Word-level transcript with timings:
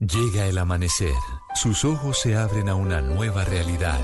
Llega 0.00 0.46
el 0.46 0.56
amanecer, 0.56 1.12
sus 1.54 1.84
ojos 1.84 2.18
se 2.18 2.34
abren 2.34 2.70
a 2.70 2.74
una 2.74 3.02
nueva 3.02 3.44
realidad. 3.44 4.00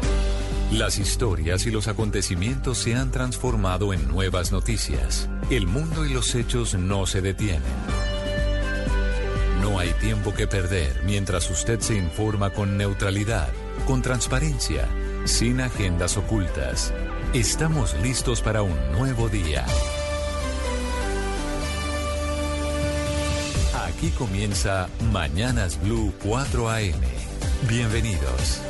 Las 0.71 0.99
historias 0.99 1.65
y 1.65 1.71
los 1.71 1.89
acontecimientos 1.89 2.77
se 2.77 2.95
han 2.95 3.11
transformado 3.11 3.95
en 3.95 4.07
nuevas 4.07 4.53
noticias. 4.53 5.27
El 5.49 5.67
mundo 5.67 6.05
y 6.05 6.13
los 6.13 6.35
hechos 6.35 6.75
no 6.75 7.07
se 7.07 7.23
detienen. 7.23 7.63
No 9.63 9.79
hay 9.79 9.89
tiempo 9.95 10.35
que 10.35 10.47
perder 10.47 11.01
mientras 11.07 11.51
usted 11.51 11.81
se 11.81 11.97
informa 11.97 12.51
con 12.51 12.77
neutralidad, 12.77 13.49
con 13.87 14.03
transparencia, 14.03 14.87
sin 15.25 15.63
agendas 15.63 16.19
ocultas. 16.19 16.93
Estamos 17.33 17.97
listos 18.03 18.43
para 18.43 18.61
un 18.61 18.93
nuevo 18.93 19.31
día. 19.31 19.65
Aquí 23.97 24.11
comienza 24.11 24.91
Mañanas 25.11 25.81
Blue 25.81 26.13
4 26.23 26.69
AM. 26.69 27.01
Bienvenidos. 27.67 28.61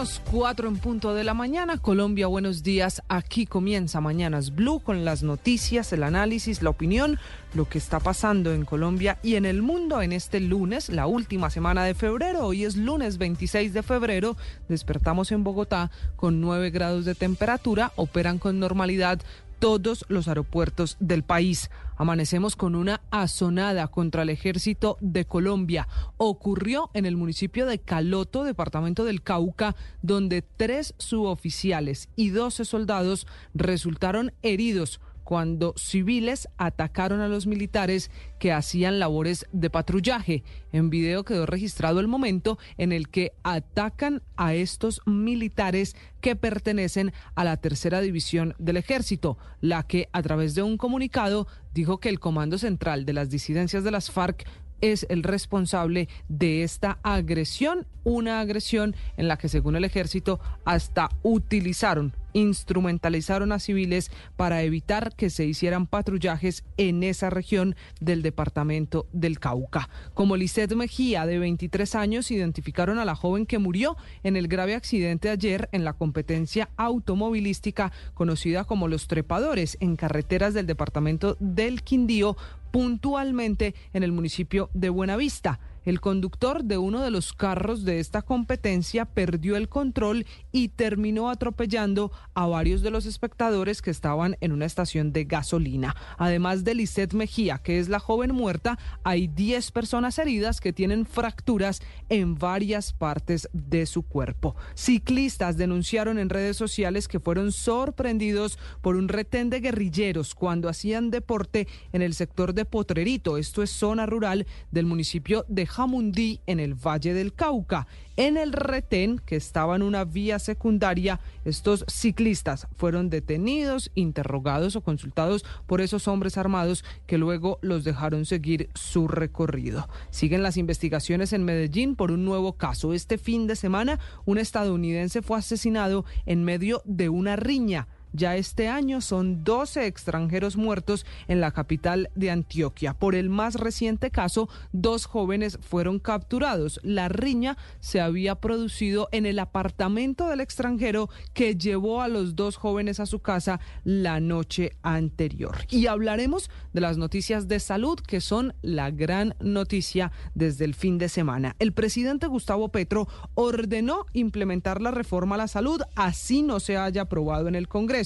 4 0.00 0.66
en 0.66 0.78
punto 0.78 1.12
de 1.12 1.24
la 1.24 1.34
mañana. 1.34 1.76
Colombia, 1.76 2.26
buenos 2.26 2.62
días. 2.62 3.02
Aquí 3.08 3.44
comienza 3.44 4.00
Mañanas 4.00 4.54
Blue 4.54 4.80
con 4.80 5.04
las 5.04 5.22
noticias, 5.22 5.92
el 5.92 6.04
análisis, 6.04 6.62
la 6.62 6.70
opinión, 6.70 7.18
lo 7.52 7.68
que 7.68 7.76
está 7.76 8.00
pasando 8.00 8.54
en 8.54 8.64
Colombia 8.64 9.18
y 9.22 9.34
en 9.34 9.44
el 9.44 9.60
mundo 9.60 10.00
en 10.00 10.12
este 10.12 10.40
lunes, 10.40 10.88
la 10.88 11.06
última 11.06 11.50
semana 11.50 11.84
de 11.84 11.94
febrero. 11.94 12.46
Hoy 12.46 12.64
es 12.64 12.76
lunes 12.76 13.18
26 13.18 13.74
de 13.74 13.82
febrero. 13.82 14.38
Despertamos 14.70 15.32
en 15.32 15.44
Bogotá 15.44 15.90
con 16.16 16.40
9 16.40 16.70
grados 16.70 17.04
de 17.04 17.14
temperatura. 17.14 17.92
Operan 17.96 18.38
con 18.38 18.58
normalidad 18.58 19.20
todos 19.60 20.04
los 20.08 20.26
aeropuertos 20.26 20.96
del 20.98 21.22
país. 21.22 21.70
Amanecemos 21.96 22.56
con 22.56 22.74
una 22.74 23.02
azonada 23.10 23.86
contra 23.88 24.22
el 24.22 24.30
ejército 24.30 24.96
de 25.00 25.26
Colombia. 25.26 25.86
Ocurrió 26.16 26.90
en 26.94 27.06
el 27.06 27.16
municipio 27.16 27.66
de 27.66 27.78
Caloto, 27.78 28.42
departamento 28.42 29.04
del 29.04 29.22
Cauca, 29.22 29.76
donde 30.02 30.42
tres 30.42 30.94
suboficiales 30.98 32.08
y 32.16 32.30
12 32.30 32.64
soldados 32.64 33.26
resultaron 33.54 34.32
heridos 34.42 34.98
cuando 35.30 35.74
civiles 35.76 36.48
atacaron 36.58 37.20
a 37.20 37.28
los 37.28 37.46
militares 37.46 38.10
que 38.40 38.50
hacían 38.50 38.98
labores 38.98 39.46
de 39.52 39.70
patrullaje. 39.70 40.42
En 40.72 40.90
video 40.90 41.24
quedó 41.24 41.46
registrado 41.46 42.00
el 42.00 42.08
momento 42.08 42.58
en 42.78 42.90
el 42.90 43.08
que 43.08 43.30
atacan 43.44 44.22
a 44.36 44.54
estos 44.54 45.00
militares 45.06 45.94
que 46.20 46.34
pertenecen 46.34 47.12
a 47.36 47.44
la 47.44 47.58
tercera 47.58 48.00
división 48.00 48.56
del 48.58 48.76
ejército, 48.76 49.38
la 49.60 49.84
que 49.84 50.08
a 50.10 50.20
través 50.20 50.56
de 50.56 50.64
un 50.64 50.76
comunicado 50.76 51.46
dijo 51.74 52.00
que 52.00 52.08
el 52.08 52.18
Comando 52.18 52.58
Central 52.58 53.04
de 53.04 53.12
las 53.12 53.30
disidencias 53.30 53.84
de 53.84 53.92
las 53.92 54.10
FARC 54.10 54.48
es 54.80 55.06
el 55.10 55.22
responsable 55.22 56.08
de 56.28 56.64
esta 56.64 56.98
agresión, 57.04 57.86
una 58.02 58.40
agresión 58.40 58.96
en 59.16 59.28
la 59.28 59.36
que 59.36 59.48
según 59.48 59.76
el 59.76 59.84
ejército 59.84 60.40
hasta 60.64 61.08
utilizaron 61.22 62.16
instrumentalizaron 62.32 63.52
a 63.52 63.58
civiles 63.58 64.10
para 64.36 64.62
evitar 64.62 65.14
que 65.14 65.30
se 65.30 65.44
hicieran 65.44 65.86
patrullajes 65.86 66.64
en 66.76 67.02
esa 67.02 67.30
región 67.30 67.76
del 68.00 68.22
departamento 68.22 69.06
del 69.12 69.38
Cauca. 69.38 69.88
Como 70.14 70.36
Lisette 70.36 70.74
Mejía, 70.74 71.26
de 71.26 71.38
23 71.38 71.94
años, 71.94 72.30
identificaron 72.30 72.98
a 72.98 73.04
la 73.04 73.14
joven 73.14 73.46
que 73.46 73.58
murió 73.58 73.96
en 74.22 74.36
el 74.36 74.48
grave 74.48 74.74
accidente 74.74 75.30
ayer 75.30 75.68
en 75.72 75.84
la 75.84 75.92
competencia 75.92 76.70
automovilística 76.76 77.92
conocida 78.14 78.64
como 78.64 78.88
Los 78.88 79.06
Trepadores 79.08 79.76
en 79.80 79.96
carreteras 79.96 80.54
del 80.54 80.66
departamento 80.66 81.36
del 81.40 81.82
Quindío 81.82 82.36
puntualmente 82.70 83.74
en 83.92 84.02
el 84.02 84.12
municipio 84.12 84.70
de 84.74 84.90
Buenavista. 84.90 85.58
El 85.84 86.00
conductor 86.00 86.64
de 86.64 86.76
uno 86.76 87.02
de 87.02 87.10
los 87.10 87.32
carros 87.32 87.84
de 87.84 88.00
esta 88.00 88.22
competencia 88.22 89.06
perdió 89.06 89.56
el 89.56 89.68
control 89.68 90.26
y 90.52 90.68
terminó 90.68 91.30
atropellando 91.30 92.12
a 92.34 92.46
varios 92.46 92.82
de 92.82 92.90
los 92.90 93.06
espectadores 93.06 93.80
que 93.80 93.90
estaban 93.90 94.36
en 94.40 94.52
una 94.52 94.66
estación 94.66 95.12
de 95.12 95.24
gasolina. 95.24 95.96
Además 96.18 96.64
de 96.64 96.74
Lisette 96.74 97.14
Mejía, 97.14 97.58
que 97.58 97.78
es 97.78 97.88
la 97.88 97.98
joven 97.98 98.34
muerta, 98.34 98.78
hay 99.04 99.26
10 99.26 99.70
personas 99.70 100.18
heridas 100.18 100.60
que 100.60 100.72
tienen 100.72 101.06
fracturas 101.06 101.80
en 102.08 102.36
varias 102.36 102.92
partes 102.92 103.48
de 103.52 103.86
su 103.86 104.02
cuerpo. 104.02 104.56
Ciclistas 104.74 105.56
denunciaron 105.56 106.18
en 106.18 106.28
redes 106.28 106.56
sociales 106.56 107.08
que 107.08 107.20
fueron 107.20 107.52
sorprendidos 107.52 108.58
por 108.82 108.96
un 108.96 109.08
retén 109.08 109.48
de 109.48 109.60
guerrilleros 109.60 110.34
cuando 110.34 110.68
hacían 110.68 111.10
deporte 111.10 111.68
en 111.92 112.02
el 112.02 112.14
sector 112.14 112.52
de 112.52 112.64
Potrerito. 112.66 113.38
Esto 113.38 113.62
es 113.62 113.70
zona 113.70 114.04
rural 114.04 114.46
del 114.70 114.86
municipio 114.86 115.44
de 115.48 115.69
Jamundí 115.70 116.40
en 116.46 116.58
el 116.58 116.74
Valle 116.74 117.14
del 117.14 117.32
Cauca. 117.32 117.86
En 118.16 118.36
el 118.36 118.52
retén, 118.52 119.20
que 119.24 119.36
estaba 119.36 119.76
en 119.76 119.82
una 119.82 120.04
vía 120.04 120.38
secundaria, 120.38 121.20
estos 121.44 121.84
ciclistas 121.88 122.66
fueron 122.76 123.08
detenidos, 123.08 123.90
interrogados 123.94 124.74
o 124.76 124.82
consultados 124.82 125.44
por 125.66 125.80
esos 125.80 126.08
hombres 126.08 126.36
armados 126.36 126.84
que 127.06 127.18
luego 127.18 127.58
los 127.62 127.84
dejaron 127.84 128.26
seguir 128.26 128.68
su 128.74 129.08
recorrido. 129.08 129.88
Siguen 130.10 130.42
las 130.42 130.56
investigaciones 130.56 131.32
en 131.32 131.44
Medellín 131.44 131.94
por 131.94 132.10
un 132.10 132.24
nuevo 132.24 132.54
caso. 132.54 132.92
Este 132.92 133.16
fin 133.16 133.46
de 133.46 133.56
semana, 133.56 134.00
un 134.26 134.38
estadounidense 134.38 135.22
fue 135.22 135.38
asesinado 135.38 136.04
en 136.26 136.44
medio 136.44 136.82
de 136.84 137.08
una 137.08 137.36
riña. 137.36 137.86
Ya 138.12 138.36
este 138.36 138.68
año 138.68 139.00
son 139.00 139.44
12 139.44 139.86
extranjeros 139.86 140.56
muertos 140.56 141.06
en 141.28 141.40
la 141.40 141.52
capital 141.52 142.10
de 142.14 142.30
Antioquia. 142.30 142.94
Por 142.94 143.14
el 143.14 143.30
más 143.30 143.54
reciente 143.54 144.10
caso, 144.10 144.48
dos 144.72 145.06
jóvenes 145.06 145.58
fueron 145.60 146.00
capturados. 146.00 146.80
La 146.82 147.08
riña 147.08 147.56
se 147.78 148.00
había 148.00 148.34
producido 148.34 149.08
en 149.12 149.26
el 149.26 149.38
apartamento 149.38 150.28
del 150.28 150.40
extranjero 150.40 151.08
que 151.34 151.54
llevó 151.54 152.02
a 152.02 152.08
los 152.08 152.34
dos 152.34 152.56
jóvenes 152.56 152.98
a 152.98 153.06
su 153.06 153.20
casa 153.20 153.60
la 153.84 154.18
noche 154.18 154.72
anterior. 154.82 155.56
Y 155.70 155.86
hablaremos 155.86 156.50
de 156.72 156.80
las 156.80 156.98
noticias 156.98 157.46
de 157.46 157.60
salud 157.60 158.00
que 158.00 158.20
son 158.20 158.54
la 158.62 158.90
gran 158.90 159.34
noticia 159.40 160.10
desde 160.34 160.64
el 160.64 160.74
fin 160.74 160.98
de 160.98 161.08
semana. 161.08 161.54
El 161.58 161.72
presidente 161.72 162.26
Gustavo 162.26 162.70
Petro 162.70 163.06
ordenó 163.34 164.06
implementar 164.12 164.80
la 164.80 164.90
reforma 164.90 165.36
a 165.36 165.38
la 165.38 165.48
salud, 165.48 165.80
así 165.94 166.42
no 166.42 166.58
se 166.58 166.76
haya 166.76 167.02
aprobado 167.02 167.46
en 167.46 167.54
el 167.54 167.68
Congreso 167.68 167.99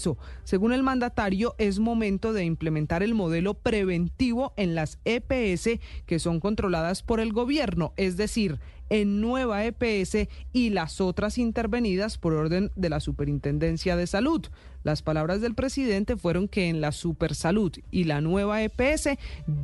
Según 0.45 0.73
el 0.73 0.83
mandatario, 0.83 1.55
es 1.59 1.79
momento 1.79 2.33
de 2.33 2.45
implementar 2.45 3.03
el 3.03 3.15
modelo 3.15 3.55
preventivo 3.55 4.53
en 4.57 4.75
las 4.75 4.99
EPS 5.05 5.81
que 6.07 6.19
son 6.19 6.41
controladas 6.41 7.03
por 7.03 7.21
el 7.21 7.33
gobierno, 7.33 7.93
es 7.97 8.17
decir, 8.17 8.59
en 8.91 9.21
Nueva 9.21 9.65
EPS 9.65 10.29
y 10.53 10.71
las 10.71 11.01
otras 11.01 11.39
intervenidas 11.39 12.19
por 12.19 12.35
orden 12.35 12.71
de 12.77 12.91
la 12.91 13.01
Superintendencia 13.01 13.97
de 13.97 14.07
Salud. 14.07 14.47
Las 14.83 15.03
palabras 15.03 15.41
del 15.41 15.55
presidente 15.55 16.17
fueron 16.17 16.49
que 16.49 16.69
en 16.69 16.81
la 16.81 16.93
Supersalud 16.93 17.73
y 17.91 18.05
la 18.05 18.21
nueva 18.21 18.63
EPS 18.63 19.17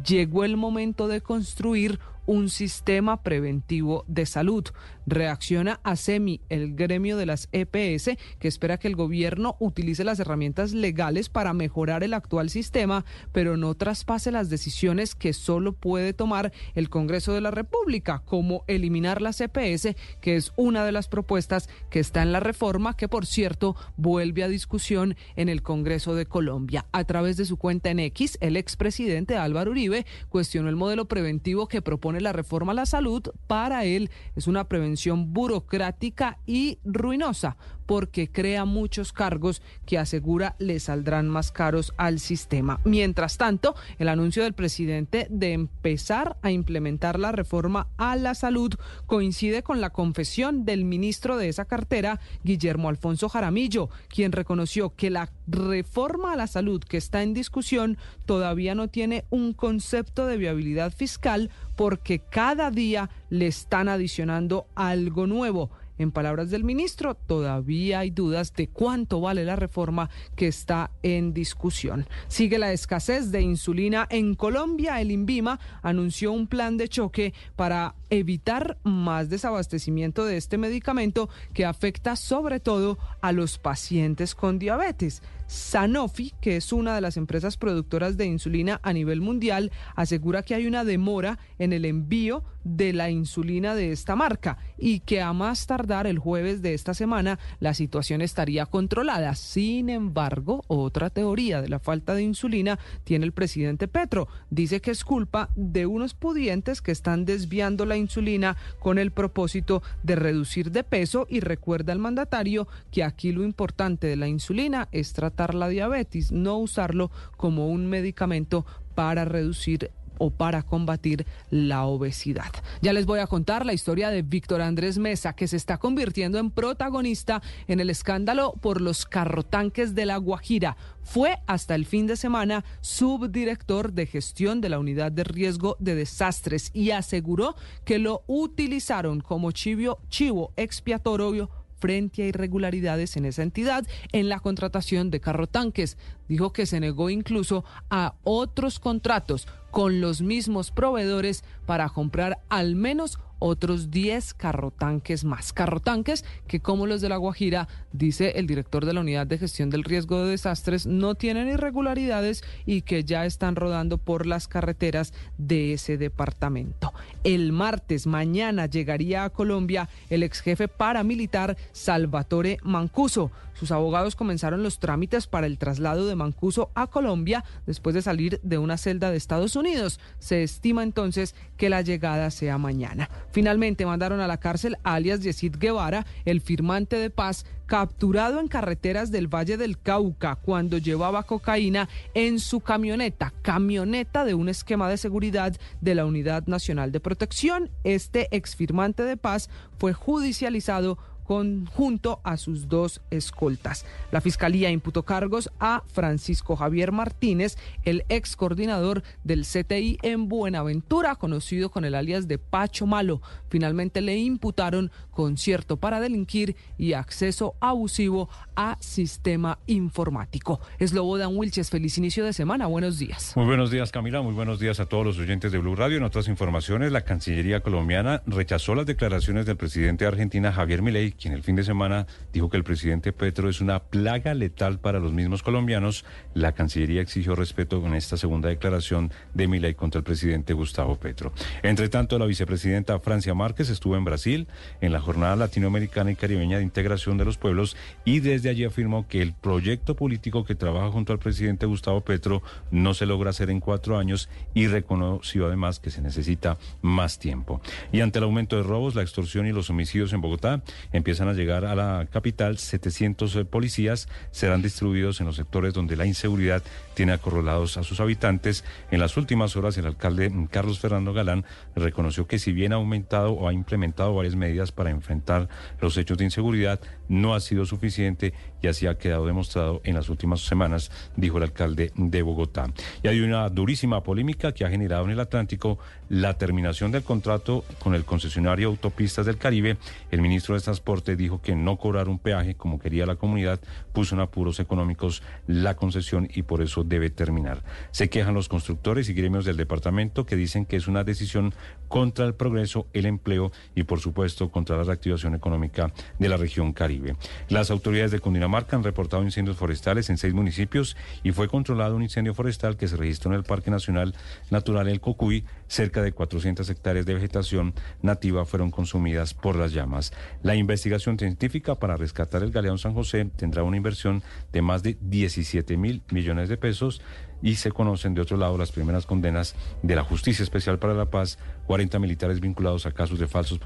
llegó 0.06 0.44
el 0.44 0.56
momento 0.56 1.08
de 1.08 1.20
construir 1.20 2.00
un 2.30 2.48
sistema 2.48 3.24
preventivo 3.24 4.04
de 4.06 4.24
salud. 4.24 4.64
Reacciona 5.04 5.80
a 5.82 5.96
SEMI, 5.96 6.40
el 6.48 6.76
gremio 6.76 7.16
de 7.16 7.26
las 7.26 7.48
EPS, 7.50 8.16
que 8.38 8.46
espera 8.46 8.78
que 8.78 8.86
el 8.86 8.94
gobierno 8.94 9.56
utilice 9.58 10.04
las 10.04 10.20
herramientas 10.20 10.72
legales 10.72 11.28
para 11.28 11.54
mejorar 11.54 12.04
el 12.04 12.14
actual 12.14 12.48
sistema, 12.48 13.04
pero 13.32 13.56
no 13.56 13.74
traspase 13.74 14.30
las 14.30 14.48
decisiones 14.48 15.16
que 15.16 15.32
solo 15.32 15.72
puede 15.72 16.12
tomar 16.12 16.52
el 16.76 16.88
Congreso 16.88 17.32
de 17.32 17.40
la 17.40 17.50
República, 17.50 18.22
como 18.24 18.62
eliminar 18.68 19.22
las 19.22 19.40
EPS, 19.40 19.96
que 20.20 20.36
es 20.36 20.52
una 20.54 20.84
de 20.84 20.92
las 20.92 21.08
propuestas 21.08 21.68
que 21.90 21.98
está 21.98 22.22
en 22.22 22.30
la 22.30 22.38
reforma, 22.38 22.96
que 22.96 23.08
por 23.08 23.26
cierto 23.26 23.74
vuelve 23.96 24.44
a 24.44 24.48
discusión 24.48 25.16
en 25.34 25.48
el 25.48 25.62
Congreso 25.62 26.14
de 26.14 26.26
Colombia. 26.26 26.86
A 26.92 27.02
través 27.02 27.36
de 27.36 27.44
su 27.44 27.56
cuenta 27.56 27.90
en 27.90 27.98
X, 27.98 28.38
el 28.40 28.56
expresidente 28.56 29.36
Álvaro 29.36 29.72
Uribe 29.72 30.06
cuestionó 30.28 30.68
el 30.68 30.76
modelo 30.76 31.06
preventivo 31.06 31.66
que 31.66 31.82
propone 31.82 32.19
la 32.20 32.32
reforma 32.32 32.72
a 32.72 32.74
la 32.74 32.86
salud, 32.86 33.22
para 33.46 33.84
él 33.84 34.10
es 34.36 34.46
una 34.46 34.68
prevención 34.68 35.32
burocrática 35.32 36.38
y 36.46 36.78
ruinosa 36.84 37.56
porque 37.90 38.30
crea 38.30 38.66
muchos 38.66 39.12
cargos 39.12 39.62
que 39.84 39.98
asegura 39.98 40.54
le 40.60 40.78
saldrán 40.78 41.28
más 41.28 41.50
caros 41.50 41.92
al 41.96 42.20
sistema. 42.20 42.78
Mientras 42.84 43.36
tanto, 43.36 43.74
el 43.98 44.08
anuncio 44.08 44.44
del 44.44 44.52
presidente 44.52 45.26
de 45.28 45.54
empezar 45.54 46.36
a 46.40 46.52
implementar 46.52 47.18
la 47.18 47.32
reforma 47.32 47.88
a 47.96 48.14
la 48.14 48.36
salud 48.36 48.72
coincide 49.06 49.64
con 49.64 49.80
la 49.80 49.90
confesión 49.90 50.64
del 50.64 50.84
ministro 50.84 51.36
de 51.36 51.48
esa 51.48 51.64
cartera, 51.64 52.20
Guillermo 52.44 52.88
Alfonso 52.88 53.28
Jaramillo, 53.28 53.90
quien 54.08 54.30
reconoció 54.30 54.94
que 54.94 55.10
la 55.10 55.32
reforma 55.48 56.34
a 56.34 56.36
la 56.36 56.46
salud 56.46 56.80
que 56.84 56.96
está 56.96 57.24
en 57.24 57.34
discusión 57.34 57.98
todavía 58.24 58.76
no 58.76 58.86
tiene 58.86 59.24
un 59.30 59.52
concepto 59.52 60.28
de 60.28 60.36
viabilidad 60.36 60.92
fiscal 60.92 61.50
porque 61.74 62.20
cada 62.20 62.70
día 62.70 63.10
le 63.30 63.48
están 63.48 63.88
adicionando 63.88 64.66
algo 64.76 65.26
nuevo 65.26 65.70
En 66.00 66.12
palabras 66.12 66.48
del 66.48 66.64
ministro, 66.64 67.14
todavía 67.14 67.98
hay 67.98 68.10
dudas 68.10 68.54
de 68.54 68.68
cuánto 68.68 69.20
vale 69.20 69.44
la 69.44 69.54
reforma 69.54 70.08
que 70.34 70.48
está 70.48 70.92
en 71.02 71.34
discusión. 71.34 72.08
Sigue 72.26 72.58
la 72.58 72.72
escasez 72.72 73.30
de 73.30 73.42
insulina 73.42 74.06
en 74.08 74.34
Colombia. 74.34 74.98
El 75.02 75.10
INVIMA 75.10 75.60
anunció 75.82 76.32
un 76.32 76.46
plan 76.46 76.78
de 76.78 76.88
choque 76.88 77.34
para 77.54 77.96
evitar 78.08 78.78
más 78.82 79.28
desabastecimiento 79.28 80.24
de 80.24 80.38
este 80.38 80.56
medicamento 80.56 81.28
que 81.52 81.66
afecta 81.66 82.16
sobre 82.16 82.60
todo 82.60 82.98
a 83.20 83.32
los 83.32 83.58
pacientes 83.58 84.34
con 84.34 84.58
diabetes. 84.58 85.22
Sanofi, 85.50 86.32
que 86.40 86.56
es 86.56 86.72
una 86.72 86.94
de 86.94 87.00
las 87.00 87.16
empresas 87.16 87.56
productoras 87.56 88.16
de 88.16 88.24
insulina 88.24 88.78
a 88.84 88.92
nivel 88.92 89.20
mundial, 89.20 89.72
asegura 89.96 90.44
que 90.44 90.54
hay 90.54 90.66
una 90.66 90.84
demora 90.84 91.40
en 91.58 91.72
el 91.72 91.84
envío 91.84 92.44
de 92.62 92.92
la 92.92 93.10
insulina 93.10 93.74
de 93.74 93.90
esta 93.90 94.14
marca 94.16 94.58
y 94.78 95.00
que 95.00 95.22
a 95.22 95.32
más 95.32 95.66
tardar 95.66 96.06
el 96.06 96.18
jueves 96.18 96.62
de 96.62 96.74
esta 96.74 96.94
semana 96.94 97.38
la 97.58 97.74
situación 97.74 98.20
estaría 98.22 98.66
controlada. 98.66 99.34
Sin 99.34 99.88
embargo, 99.88 100.62
otra 100.68 101.10
teoría 101.10 101.62
de 101.62 101.68
la 101.68 101.80
falta 101.80 102.14
de 102.14 102.22
insulina 102.22 102.78
tiene 103.02 103.24
el 103.24 103.32
presidente 103.32 103.88
Petro. 103.88 104.28
Dice 104.50 104.80
que 104.80 104.90
es 104.90 105.04
culpa 105.04 105.48
de 105.56 105.86
unos 105.86 106.14
pudientes 106.14 106.80
que 106.80 106.92
están 106.92 107.24
desviando 107.24 107.86
la 107.86 107.96
insulina 107.96 108.56
con 108.78 108.98
el 108.98 109.10
propósito 109.10 109.82
de 110.02 110.16
reducir 110.16 110.70
de 110.70 110.84
peso 110.84 111.26
y 111.28 111.40
recuerda 111.40 111.92
al 111.92 111.98
mandatario 111.98 112.68
que 112.92 113.02
aquí 113.02 113.32
lo 113.32 113.42
importante 113.42 114.06
de 114.06 114.16
la 114.16 114.28
insulina 114.28 114.88
es 114.92 115.12
tratar 115.12 115.39
la 115.48 115.68
diabetes, 115.68 116.32
no 116.32 116.58
usarlo 116.58 117.10
como 117.36 117.68
un 117.68 117.86
medicamento 117.86 118.66
para 118.94 119.24
reducir 119.24 119.90
o 120.20 120.30
para 120.30 120.62
combatir 120.62 121.26
la 121.50 121.86
obesidad. 121.86 122.52
Ya 122.82 122.92
les 122.92 123.06
voy 123.06 123.20
a 123.20 123.26
contar 123.26 123.64
la 123.64 123.72
historia 123.72 124.10
de 124.10 124.20
Víctor 124.20 124.60
Andrés 124.60 124.98
Mesa, 124.98 125.32
que 125.32 125.48
se 125.48 125.56
está 125.56 125.78
convirtiendo 125.78 126.38
en 126.38 126.50
protagonista 126.50 127.40
en 127.66 127.80
el 127.80 127.88
escándalo 127.88 128.52
por 128.60 128.82
los 128.82 129.06
carrotanques 129.06 129.94
de 129.94 130.04
la 130.04 130.18
Guajira. 130.18 130.76
Fue 131.02 131.38
hasta 131.46 131.74
el 131.74 131.86
fin 131.86 132.06
de 132.06 132.16
semana 132.16 132.66
subdirector 132.82 133.94
de 133.94 134.04
gestión 134.04 134.60
de 134.60 134.68
la 134.68 134.78
unidad 134.78 135.10
de 135.10 135.24
riesgo 135.24 135.76
de 135.80 135.94
desastres 135.94 136.70
y 136.74 136.90
aseguró 136.90 137.56
que 137.86 137.98
lo 137.98 138.22
utilizaron 138.26 139.20
como 139.22 139.52
chivo, 139.52 140.52
expiatorio 140.56 141.48
frente 141.80 142.22
a 142.22 142.26
irregularidades 142.26 143.16
en 143.16 143.24
esa 143.24 143.42
entidad 143.42 143.86
en 144.12 144.28
la 144.28 144.40
contratación 144.40 145.10
de 145.10 145.20
carrotanques. 145.20 145.96
Dijo 146.30 146.52
que 146.52 146.64
se 146.64 146.78
negó 146.78 147.10
incluso 147.10 147.64
a 147.90 148.14
otros 148.22 148.78
contratos 148.78 149.48
con 149.72 150.00
los 150.00 150.22
mismos 150.22 150.70
proveedores 150.70 151.42
para 151.66 151.88
comprar 151.88 152.38
al 152.48 152.76
menos 152.76 153.18
otros 153.40 153.90
10 153.90 154.34
carrotanques 154.34 155.24
más. 155.24 155.52
Carrotanques 155.52 156.24
que 156.46 156.60
como 156.60 156.86
los 156.86 157.00
de 157.00 157.08
La 157.08 157.16
Guajira, 157.16 157.66
dice 157.92 158.34
el 158.36 158.46
director 158.46 158.86
de 158.86 158.92
la 158.92 159.00
Unidad 159.00 159.26
de 159.26 159.38
Gestión 159.38 159.70
del 159.70 159.82
Riesgo 159.82 160.22
de 160.22 160.30
Desastres, 160.30 160.86
no 160.86 161.16
tienen 161.16 161.48
irregularidades 161.48 162.44
y 162.66 162.82
que 162.82 163.02
ya 163.02 163.26
están 163.26 163.56
rodando 163.56 163.98
por 163.98 164.26
las 164.26 164.46
carreteras 164.46 165.12
de 165.38 165.72
ese 165.72 165.96
departamento. 165.96 166.92
El 167.24 167.52
martes, 167.52 168.06
mañana, 168.06 168.66
llegaría 168.66 169.24
a 169.24 169.30
Colombia 169.30 169.88
el 170.10 170.22
ex 170.22 170.40
jefe 170.40 170.68
paramilitar 170.68 171.56
Salvatore 171.72 172.58
Mancuso. 172.62 173.32
Sus 173.60 173.72
abogados 173.72 174.16
comenzaron 174.16 174.62
los 174.62 174.78
trámites 174.78 175.26
para 175.26 175.46
el 175.46 175.58
traslado 175.58 176.06
de 176.06 176.14
Mancuso 176.14 176.70
a 176.74 176.86
Colombia 176.86 177.44
después 177.66 177.94
de 177.94 178.00
salir 178.00 178.40
de 178.42 178.56
una 178.56 178.78
celda 178.78 179.10
de 179.10 179.18
Estados 179.18 179.54
Unidos. 179.54 180.00
Se 180.18 180.42
estima 180.42 180.82
entonces 180.82 181.34
que 181.58 181.68
la 181.68 181.82
llegada 181.82 182.30
sea 182.30 182.56
mañana. 182.56 183.10
Finalmente 183.32 183.84
mandaron 183.84 184.20
a 184.20 184.26
la 184.26 184.40
cárcel 184.40 184.78
alias 184.82 185.20
Yesid 185.20 185.56
Guevara, 185.58 186.06
el 186.24 186.40
firmante 186.40 186.96
de 186.96 187.10
paz, 187.10 187.44
capturado 187.66 188.40
en 188.40 188.48
carreteras 188.48 189.12
del 189.12 189.28
Valle 189.28 189.56
del 189.58 189.78
Cauca 189.78 190.36
cuando 190.36 190.78
llevaba 190.78 191.22
cocaína 191.22 191.88
en 192.14 192.40
su 192.40 192.60
camioneta, 192.60 193.32
camioneta 193.42 194.24
de 194.24 194.34
un 194.34 194.48
esquema 194.48 194.88
de 194.88 194.96
seguridad 194.96 195.54
de 195.80 195.94
la 195.94 196.06
Unidad 196.06 196.46
Nacional 196.46 196.92
de 196.92 196.98
Protección. 196.98 197.70
Este 197.84 198.26
exfirmante 198.34 199.04
de 199.04 199.16
paz 199.16 199.50
fue 199.78 199.92
judicializado 199.92 200.98
junto 201.30 202.20
a 202.24 202.36
sus 202.36 202.68
dos 202.68 203.00
escoltas. 203.10 203.86
La 204.10 204.20
Fiscalía 204.20 204.70
imputó 204.70 205.04
cargos 205.04 205.50
a 205.60 205.84
Francisco 205.86 206.56
Javier 206.56 206.90
Martínez, 206.90 207.56
el 207.84 208.04
ex 208.08 208.34
coordinador 208.34 209.04
del 209.22 209.44
CTI 209.44 209.98
en 210.02 210.28
Buenaventura, 210.28 211.14
conocido 211.14 211.70
con 211.70 211.84
el 211.84 211.94
alias 211.94 212.26
de 212.26 212.38
Pacho 212.38 212.86
Malo. 212.86 213.22
Finalmente 213.48 214.00
le 214.00 214.18
imputaron 214.18 214.90
concierto 215.10 215.76
para 215.76 216.00
delinquir 216.00 216.56
y 216.78 216.94
acceso 216.94 217.54
abusivo 217.60 218.28
a 218.56 218.76
sistema 218.80 219.58
informático. 219.66 220.60
Es 220.78 220.92
Dan 220.92 221.36
Wilches, 221.36 221.70
feliz 221.70 221.96
inicio 221.98 222.24
de 222.24 222.32
semana. 222.32 222.66
Buenos 222.66 222.98
días. 222.98 223.34
Muy 223.36 223.46
buenos 223.46 223.70
días, 223.70 223.92
Camila. 223.92 224.22
Muy 224.22 224.32
buenos 224.32 224.58
días 224.58 224.80
a 224.80 224.86
todos 224.86 225.04
los 225.04 225.18
oyentes 225.18 225.52
de 225.52 225.58
Blue 225.58 225.76
Radio. 225.76 225.98
En 225.98 226.04
otras 226.04 226.26
informaciones, 226.26 226.90
la 226.90 227.02
Cancillería 227.02 227.60
colombiana 227.60 228.22
rechazó 228.26 228.74
las 228.74 228.86
declaraciones 228.86 229.46
del 229.46 229.56
presidente 229.56 230.04
de 230.04 230.08
Argentina, 230.08 230.52
Javier 230.52 230.82
Milei, 230.82 231.12
quien 231.20 231.34
el 231.34 231.42
fin 231.42 231.56
de 231.56 231.64
semana 231.64 232.06
dijo 232.32 232.48
que 232.48 232.56
el 232.56 232.64
presidente 232.64 233.12
Petro 233.12 233.48
es 233.48 233.60
una 233.60 233.80
plaga 233.80 234.34
letal 234.34 234.78
para 234.78 234.98
los 234.98 235.12
mismos 235.12 235.42
colombianos, 235.42 236.04
la 236.34 236.52
Cancillería 236.52 237.02
exigió 237.02 237.34
respeto 237.34 237.80
con 237.80 237.94
esta 237.94 238.16
segunda 238.16 238.48
declaración 238.48 239.12
de 239.34 239.46
Milei 239.46 239.74
contra 239.74 239.98
el 239.98 240.04
presidente 240.04 240.54
Gustavo 240.54 240.96
Petro. 240.96 241.32
Entre 241.62 241.88
tanto, 241.88 242.18
la 242.18 242.26
vicepresidenta 242.26 242.98
Francia 243.00 243.34
Márquez 243.34 243.68
estuvo 243.68 243.96
en 243.96 244.04
Brasil 244.04 244.48
en 244.80 244.92
la 244.92 245.00
Jornada 245.00 245.36
Latinoamericana 245.36 246.10
y 246.10 246.16
Caribeña 246.16 246.56
de 246.56 246.64
Integración 246.64 247.18
de 247.18 247.24
los 247.24 247.36
Pueblos 247.36 247.76
y 248.04 248.20
desde 248.20 248.48
allí 248.48 248.64
afirmó 248.64 249.06
que 249.06 249.20
el 249.20 249.34
proyecto 249.34 249.94
político 249.94 250.44
que 250.44 250.54
trabaja 250.54 250.90
junto 250.90 251.12
al 251.12 251.18
presidente 251.18 251.66
Gustavo 251.66 252.00
Petro 252.00 252.42
no 252.70 252.94
se 252.94 253.06
logra 253.06 253.30
hacer 253.30 253.50
en 253.50 253.60
cuatro 253.60 253.98
años 253.98 254.28
y 254.54 254.66
reconoció 254.66 255.46
además 255.46 255.78
que 255.80 255.90
se 255.90 256.00
necesita 256.00 256.56
más 256.82 257.18
tiempo. 257.18 257.60
Y 257.92 258.00
ante 258.00 258.18
el 258.18 258.24
aumento 258.24 258.56
de 258.56 258.62
robos, 258.62 258.94
la 258.94 259.02
extorsión 259.02 259.46
y 259.46 259.52
los 259.52 259.70
homicidios 259.70 260.12
en 260.12 260.20
Bogotá, 260.20 260.62
empiezan 261.10 261.28
a 261.28 261.32
llegar 261.32 261.64
a 261.64 261.74
la 261.74 262.06
capital. 262.08 262.56
700 262.56 263.34
eh, 263.34 263.44
policías 263.44 264.06
serán 264.30 264.62
distribuidos 264.62 265.18
en 265.20 265.26
los 265.26 265.34
sectores 265.34 265.74
donde 265.74 265.96
la 265.96 266.06
inseguridad 266.06 266.62
tiene 267.00 267.14
acorralados 267.14 267.78
a 267.78 267.82
sus 267.82 267.98
habitantes. 268.00 268.62
En 268.90 269.00
las 269.00 269.16
últimas 269.16 269.56
horas, 269.56 269.78
el 269.78 269.86
alcalde 269.86 270.30
Carlos 270.50 270.80
Fernando 270.80 271.14
Galán 271.14 271.46
reconoció 271.74 272.26
que 272.26 272.38
si 272.38 272.52
bien 272.52 272.74
ha 272.74 272.76
aumentado 272.76 273.32
o 273.32 273.48
ha 273.48 273.54
implementado 273.54 274.14
varias 274.14 274.36
medidas 274.36 274.70
para 274.70 274.90
enfrentar 274.90 275.48
los 275.80 275.96
hechos 275.96 276.18
de 276.18 276.24
inseguridad, 276.24 276.78
no 277.08 277.34
ha 277.34 277.40
sido 277.40 277.64
suficiente 277.64 278.34
y 278.60 278.66
así 278.66 278.86
ha 278.86 278.98
quedado 278.98 279.24
demostrado 279.24 279.80
en 279.84 279.94
las 279.94 280.10
últimas 280.10 280.42
semanas, 280.42 280.90
dijo 281.16 281.38
el 281.38 281.44
alcalde 281.44 281.90
de 281.96 282.20
Bogotá. 282.20 282.70
Y 283.02 283.08
hay 283.08 283.20
una 283.20 283.48
durísima 283.48 284.02
polémica 284.02 284.52
que 284.52 284.66
ha 284.66 284.68
generado 284.68 285.06
en 285.06 285.12
el 285.12 285.20
Atlántico 285.20 285.78
la 286.10 286.36
terminación 286.36 286.92
del 286.92 287.02
contrato 287.02 287.64
con 287.78 287.94
el 287.94 288.04
concesionario 288.04 288.68
Autopistas 288.68 289.24
del 289.24 289.38
Caribe. 289.38 289.78
El 290.10 290.20
ministro 290.20 290.54
de 290.54 290.60
Transporte 290.60 291.16
dijo 291.16 291.40
que 291.40 291.54
no 291.54 291.78
cobrar 291.78 292.10
un 292.10 292.18
peaje 292.18 292.56
como 292.56 292.78
quería 292.78 293.06
la 293.06 293.16
comunidad 293.16 293.58
puso 293.94 294.14
en 294.14 294.20
apuros 294.20 294.60
económicos 294.60 295.22
la 295.46 295.76
concesión 295.76 296.28
y 296.34 296.42
por 296.42 296.60
eso 296.60 296.84
debe 296.90 297.08
terminar. 297.08 297.64
Se 297.92 298.10
quejan 298.10 298.34
los 298.34 298.50
constructores 298.50 299.08
y 299.08 299.14
gremios 299.14 299.46
del 299.46 299.56
departamento 299.56 300.26
que 300.26 300.36
dicen 300.36 300.66
que 300.66 300.76
es 300.76 300.86
una 300.88 301.04
decisión 301.04 301.54
contra 301.88 302.26
el 302.26 302.34
progreso, 302.34 302.86
el 302.92 303.06
empleo 303.06 303.50
y 303.74 303.84
por 303.84 304.00
supuesto 304.00 304.50
contra 304.50 304.76
la 304.76 304.84
reactivación 304.84 305.34
económica 305.34 305.92
de 306.18 306.28
la 306.28 306.36
región 306.36 306.74
Caribe. 306.74 307.16
Las 307.48 307.70
autoridades 307.70 308.10
de 308.10 308.20
Cundinamarca 308.20 308.76
han 308.76 308.84
reportado 308.84 309.22
incendios 309.22 309.56
forestales 309.56 310.10
en 310.10 310.18
seis 310.18 310.34
municipios 310.34 310.96
y 311.22 311.32
fue 311.32 311.48
controlado 311.48 311.96
un 311.96 312.02
incendio 312.02 312.34
forestal 312.34 312.76
que 312.76 312.88
se 312.88 312.96
registró 312.96 313.32
en 313.32 313.38
el 313.38 313.44
Parque 313.44 313.70
Nacional 313.70 314.14
Natural 314.50 314.86
El 314.88 315.00
Cocuy. 315.00 315.44
Cerca 315.70 316.02
de 316.02 316.10
400 316.10 316.68
hectáreas 316.68 317.06
de 317.06 317.14
vegetación 317.14 317.74
nativa 318.02 318.44
fueron 318.44 318.72
consumidas 318.72 319.34
por 319.34 319.54
las 319.54 319.72
llamas. 319.72 320.12
La 320.42 320.56
investigación 320.56 321.16
científica 321.16 321.76
para 321.76 321.96
rescatar 321.96 322.42
el 322.42 322.50
galeón 322.50 322.78
San 322.78 322.92
José 322.92 323.30
tendrá 323.36 323.62
una 323.62 323.76
inversión 323.76 324.24
de 324.52 324.62
más 324.62 324.82
de 324.82 324.98
17 325.00 325.76
mil 325.76 326.02
millones 326.10 326.48
de 326.48 326.56
pesos 326.56 327.00
y 327.40 327.54
se 327.54 327.70
conocen 327.70 328.14
de 328.14 328.20
otro 328.20 328.36
lado 328.36 328.58
las 328.58 328.72
primeras 328.72 329.06
condenas 329.06 329.54
de 329.84 329.94
la 329.94 330.02
Justicia 330.02 330.42
Especial 330.42 330.80
para 330.80 330.92
la 330.92 331.08
Paz, 331.08 331.38
40 331.68 332.00
militares 332.00 332.40
vinculados 332.40 332.84
a 332.86 332.90
casos 332.90 333.20
de 333.20 333.28
falsos 333.28 333.60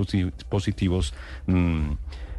positivos. 0.50 1.14
Mm, 1.46 1.92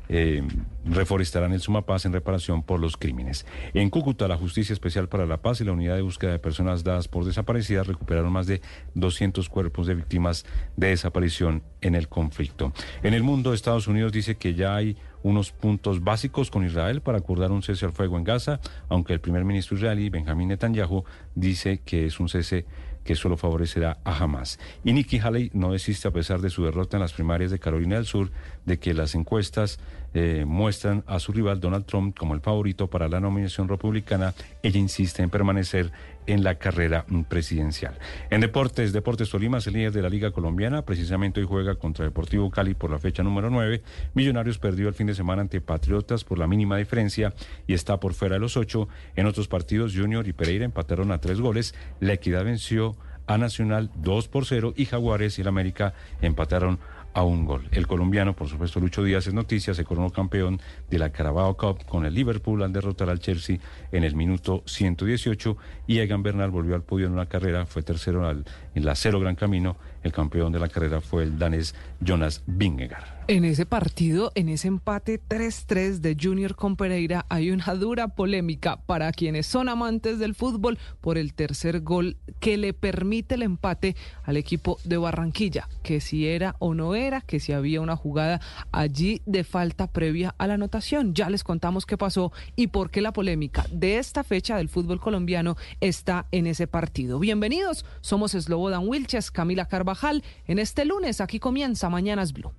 eh, 0.09 0.43
reforestarán 0.85 1.53
el 1.53 1.61
Sumapaz 1.61 2.05
en 2.05 2.13
reparación 2.13 2.63
por 2.63 2.79
los 2.79 2.97
crímenes. 2.97 3.45
En 3.73 3.89
Cúcuta, 3.89 4.27
la 4.27 4.37
Justicia 4.37 4.73
Especial 4.73 5.09
para 5.09 5.25
la 5.25 5.37
Paz 5.37 5.61
y 5.61 5.63
la 5.63 5.71
Unidad 5.71 5.95
de 5.95 6.01
Búsqueda 6.01 6.31
de 6.31 6.39
Personas 6.39 6.83
Dadas 6.83 7.07
por 7.07 7.25
Desaparecidas 7.25 7.87
recuperaron 7.87 8.31
más 8.31 8.47
de 8.47 8.61
200 8.93 9.49
cuerpos 9.49 9.87
de 9.87 9.95
víctimas 9.95 10.45
de 10.77 10.87
desaparición 10.87 11.63
en 11.81 11.95
el 11.95 12.07
conflicto. 12.07 12.73
En 13.03 13.13
el 13.13 13.23
mundo, 13.23 13.53
Estados 13.53 13.87
Unidos 13.87 14.11
dice 14.11 14.35
que 14.35 14.53
ya 14.53 14.75
hay 14.75 14.97
unos 15.23 15.51
puntos 15.51 16.03
básicos 16.03 16.51
con 16.51 16.63
Israel 16.63 17.01
para 17.01 17.17
acordar 17.17 17.51
un 17.51 17.63
cese 17.63 17.85
al 17.85 17.93
fuego 17.93 18.15
en 18.17 18.23
Gaza, 18.23 18.59
aunque 18.89 19.11
el 19.11 19.19
primer 19.19 19.43
ministro 19.43 19.75
israelí, 19.75 20.09
Benjamín 20.09 20.49
Netanyahu, 20.49 21.03
dice 21.33 21.81
que 21.83 22.05
es 22.05 22.19
un 22.19 22.29
cese 22.29 22.65
que 23.05 23.15
solo 23.15 23.37
favorecerá 23.37 23.99
a 24.03 24.17
Hamas. 24.17 24.59
Y 24.83 24.91
Nikki 24.91 25.19
Haley 25.19 25.51
no 25.53 25.71
desiste 25.71 26.07
a 26.09 26.11
pesar 26.11 26.41
de 26.41 26.49
su 26.49 26.65
derrota 26.65 26.97
en 26.97 27.01
las 27.01 27.13
primarias 27.13 27.51
de 27.51 27.59
Carolina 27.59 27.95
del 27.95 28.05
Sur, 28.05 28.31
de 28.65 28.79
que 28.79 28.93
las 28.93 29.15
encuestas 29.15 29.79
eh, 30.15 30.43
muestran 30.45 31.03
a 31.07 31.19
su 31.19 31.31
rival 31.31 31.59
Donald 31.59 31.85
Trump 31.85 32.17
como 32.17 32.33
el 32.33 32.41
favorito 32.41 32.87
para 32.87 33.07
la 33.07 33.19
nominación 33.19 33.69
republicana. 33.69 34.33
Ella 34.63 34.79
insiste 34.79 35.21
en 35.21 35.29
permanecer 35.29 35.91
en 36.27 36.43
la 36.43 36.55
carrera 36.55 37.05
presidencial. 37.27 37.97
En 38.29 38.41
deportes, 38.41 38.93
Deportes 38.93 39.29
Tolima 39.29 39.59
es 39.59 39.67
el 39.67 39.73
líder 39.73 39.91
de 39.91 40.01
la 40.01 40.09
Liga 40.09 40.31
Colombiana. 40.31 40.83
Precisamente 40.83 41.39
hoy 41.39 41.45
juega 41.47 41.75
contra 41.75 42.05
Deportivo 42.05 42.49
Cali 42.49 42.73
por 42.73 42.91
la 42.91 42.99
fecha 42.99 43.23
número 43.23 43.49
9. 43.49 43.81
Millonarios 44.13 44.57
perdió 44.57 44.87
el 44.87 44.93
fin 44.93 45.07
de 45.07 45.15
semana 45.15 45.41
ante 45.41 45.61
Patriotas 45.61 46.23
por 46.23 46.39
la 46.39 46.47
mínima 46.47 46.77
diferencia 46.77 47.33
y 47.67 47.73
está 47.73 47.99
por 47.99 48.13
fuera 48.13 48.35
de 48.35 48.39
los 48.39 48.57
ocho. 48.57 48.87
En 49.15 49.25
otros 49.25 49.47
partidos, 49.47 49.95
Junior 49.95 50.27
y 50.27 50.33
Pereira 50.33 50.65
empataron 50.65 51.11
a 51.11 51.19
tres 51.19 51.39
goles. 51.39 51.75
La 51.99 52.13
Equidad 52.13 52.45
venció 52.45 52.95
a 53.27 53.37
Nacional 53.37 53.89
2 53.95 54.27
por 54.27 54.45
0 54.45 54.73
y 54.75 54.85
Jaguares 54.85 55.37
y 55.37 55.41
el 55.41 55.47
América 55.47 55.93
empataron 56.21 56.79
a 57.15 57.23
un 57.23 57.45
gol. 57.45 57.67
El 57.71 57.87
colombiano, 57.87 58.35
por 58.35 58.49
supuesto, 58.49 58.79
Lucho 58.81 59.01
Díaz 59.01 59.25
es 59.25 59.33
noticia, 59.33 59.73
se 59.73 59.85
coronó 59.85 60.09
campeón 60.09 60.59
de 60.89 60.99
la 60.99 61.11
Carabao 61.11 61.55
Cup 61.55 61.85
con 61.85 62.05
el 62.05 62.13
Liverpool 62.13 62.61
al 62.61 62.73
derrotar 62.73 63.09
al 63.09 63.19
Chelsea 63.19 63.57
en 63.93 64.03
el 64.03 64.15
minuto 64.15 64.63
118 64.65 65.57
y 65.87 65.99
Egan 65.99 66.23
Bernal 66.23 66.51
volvió 66.51 66.75
al 66.75 66.83
podio 66.83 67.07
en 67.07 67.13
una 67.13 67.27
carrera, 67.27 67.65
fue 67.65 67.83
tercero 67.83 68.29
en 68.29 68.85
la 68.85 68.95
cero 68.95 69.21
Gran 69.21 69.35
Camino, 69.35 69.77
el 70.03 70.11
campeón 70.11 70.51
de 70.51 70.59
la 70.59 70.67
carrera 70.67 70.99
fue 70.99 71.23
el 71.23 71.39
danés 71.39 71.73
Jonas 72.01 72.43
Vingegaard. 72.47 73.24
En 73.27 73.43
ese 73.43 73.65
partido, 73.65 74.31
en 74.35 74.49
ese 74.49 74.67
empate 74.67 75.19
3-3 75.19 75.97
de 75.97 76.15
Junior 76.21 76.55
con 76.55 76.75
Pereira, 76.75 77.25
hay 77.27 77.49
una 77.49 77.73
dura 77.73 78.09
polémica 78.09 78.83
para 78.85 79.11
quienes 79.11 79.47
son 79.47 79.67
amantes 79.67 80.19
del 80.19 80.35
fútbol 80.35 80.77
por 81.01 81.17
el 81.17 81.33
tercer 81.33 81.81
gol 81.81 82.17
que 82.39 82.55
le 82.57 82.73
permite 82.73 83.33
el 83.33 83.41
empate 83.41 83.95
al 84.21 84.37
equipo 84.37 84.77
de 84.83 84.97
Barranquilla, 84.97 85.67
que 85.81 86.01
si 86.01 86.27
era 86.27 86.55
o 86.59 86.75
no 86.75 86.93
era, 86.93 87.21
que 87.21 87.39
si 87.39 87.51
había 87.51 87.81
una 87.81 87.95
jugada 87.95 88.41
allí 88.71 89.23
de 89.25 89.43
falta 89.43 89.87
previa 89.87 90.35
a 90.37 90.45
la 90.45 90.53
anotación. 90.53 91.15
Ya 91.15 91.27
les 91.31 91.43
contamos 91.43 91.87
qué 91.87 91.97
pasó 91.97 92.31
y 92.55 92.67
por 92.67 92.91
qué 92.91 93.01
la 93.01 93.11
polémica 93.11 93.65
de 93.71 93.97
esta 93.97 94.23
fecha 94.23 94.55
del 94.55 94.69
fútbol 94.69 94.99
colombiano 94.99 95.57
está 95.81 96.27
en 96.31 96.45
ese 96.45 96.67
partido. 96.67 97.17
Bienvenidos, 97.17 97.85
somos 98.01 98.33
Slobodan 98.33 98.87
Wilches, 98.87 99.31
Camila 99.31 99.65
Carvajal. 99.65 100.23
En 100.45 100.59
este 100.59 100.85
lunes, 100.85 101.21
aquí 101.21 101.39
comienza 101.39 101.89
Mañanas 101.89 102.31
Blue. 102.31 102.53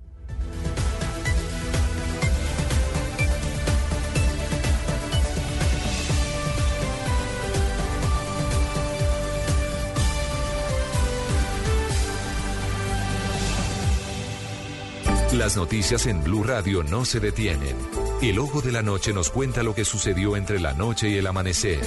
Las 15.37 15.55
noticias 15.55 16.07
en 16.07 16.23
Blue 16.23 16.43
Radio 16.43 16.81
no 16.81 17.05
se 17.05 17.19
detienen. 17.19 17.75
El 18.23 18.39
ojo 18.39 18.61
de 18.61 18.71
la 18.71 18.81
noche 18.81 19.13
nos 19.13 19.29
cuenta 19.29 19.61
lo 19.61 19.75
que 19.75 19.85
sucedió 19.85 20.35
entre 20.35 20.59
la 20.59 20.73
noche 20.73 21.09
y 21.09 21.17
el 21.17 21.27
amanecer. 21.27 21.79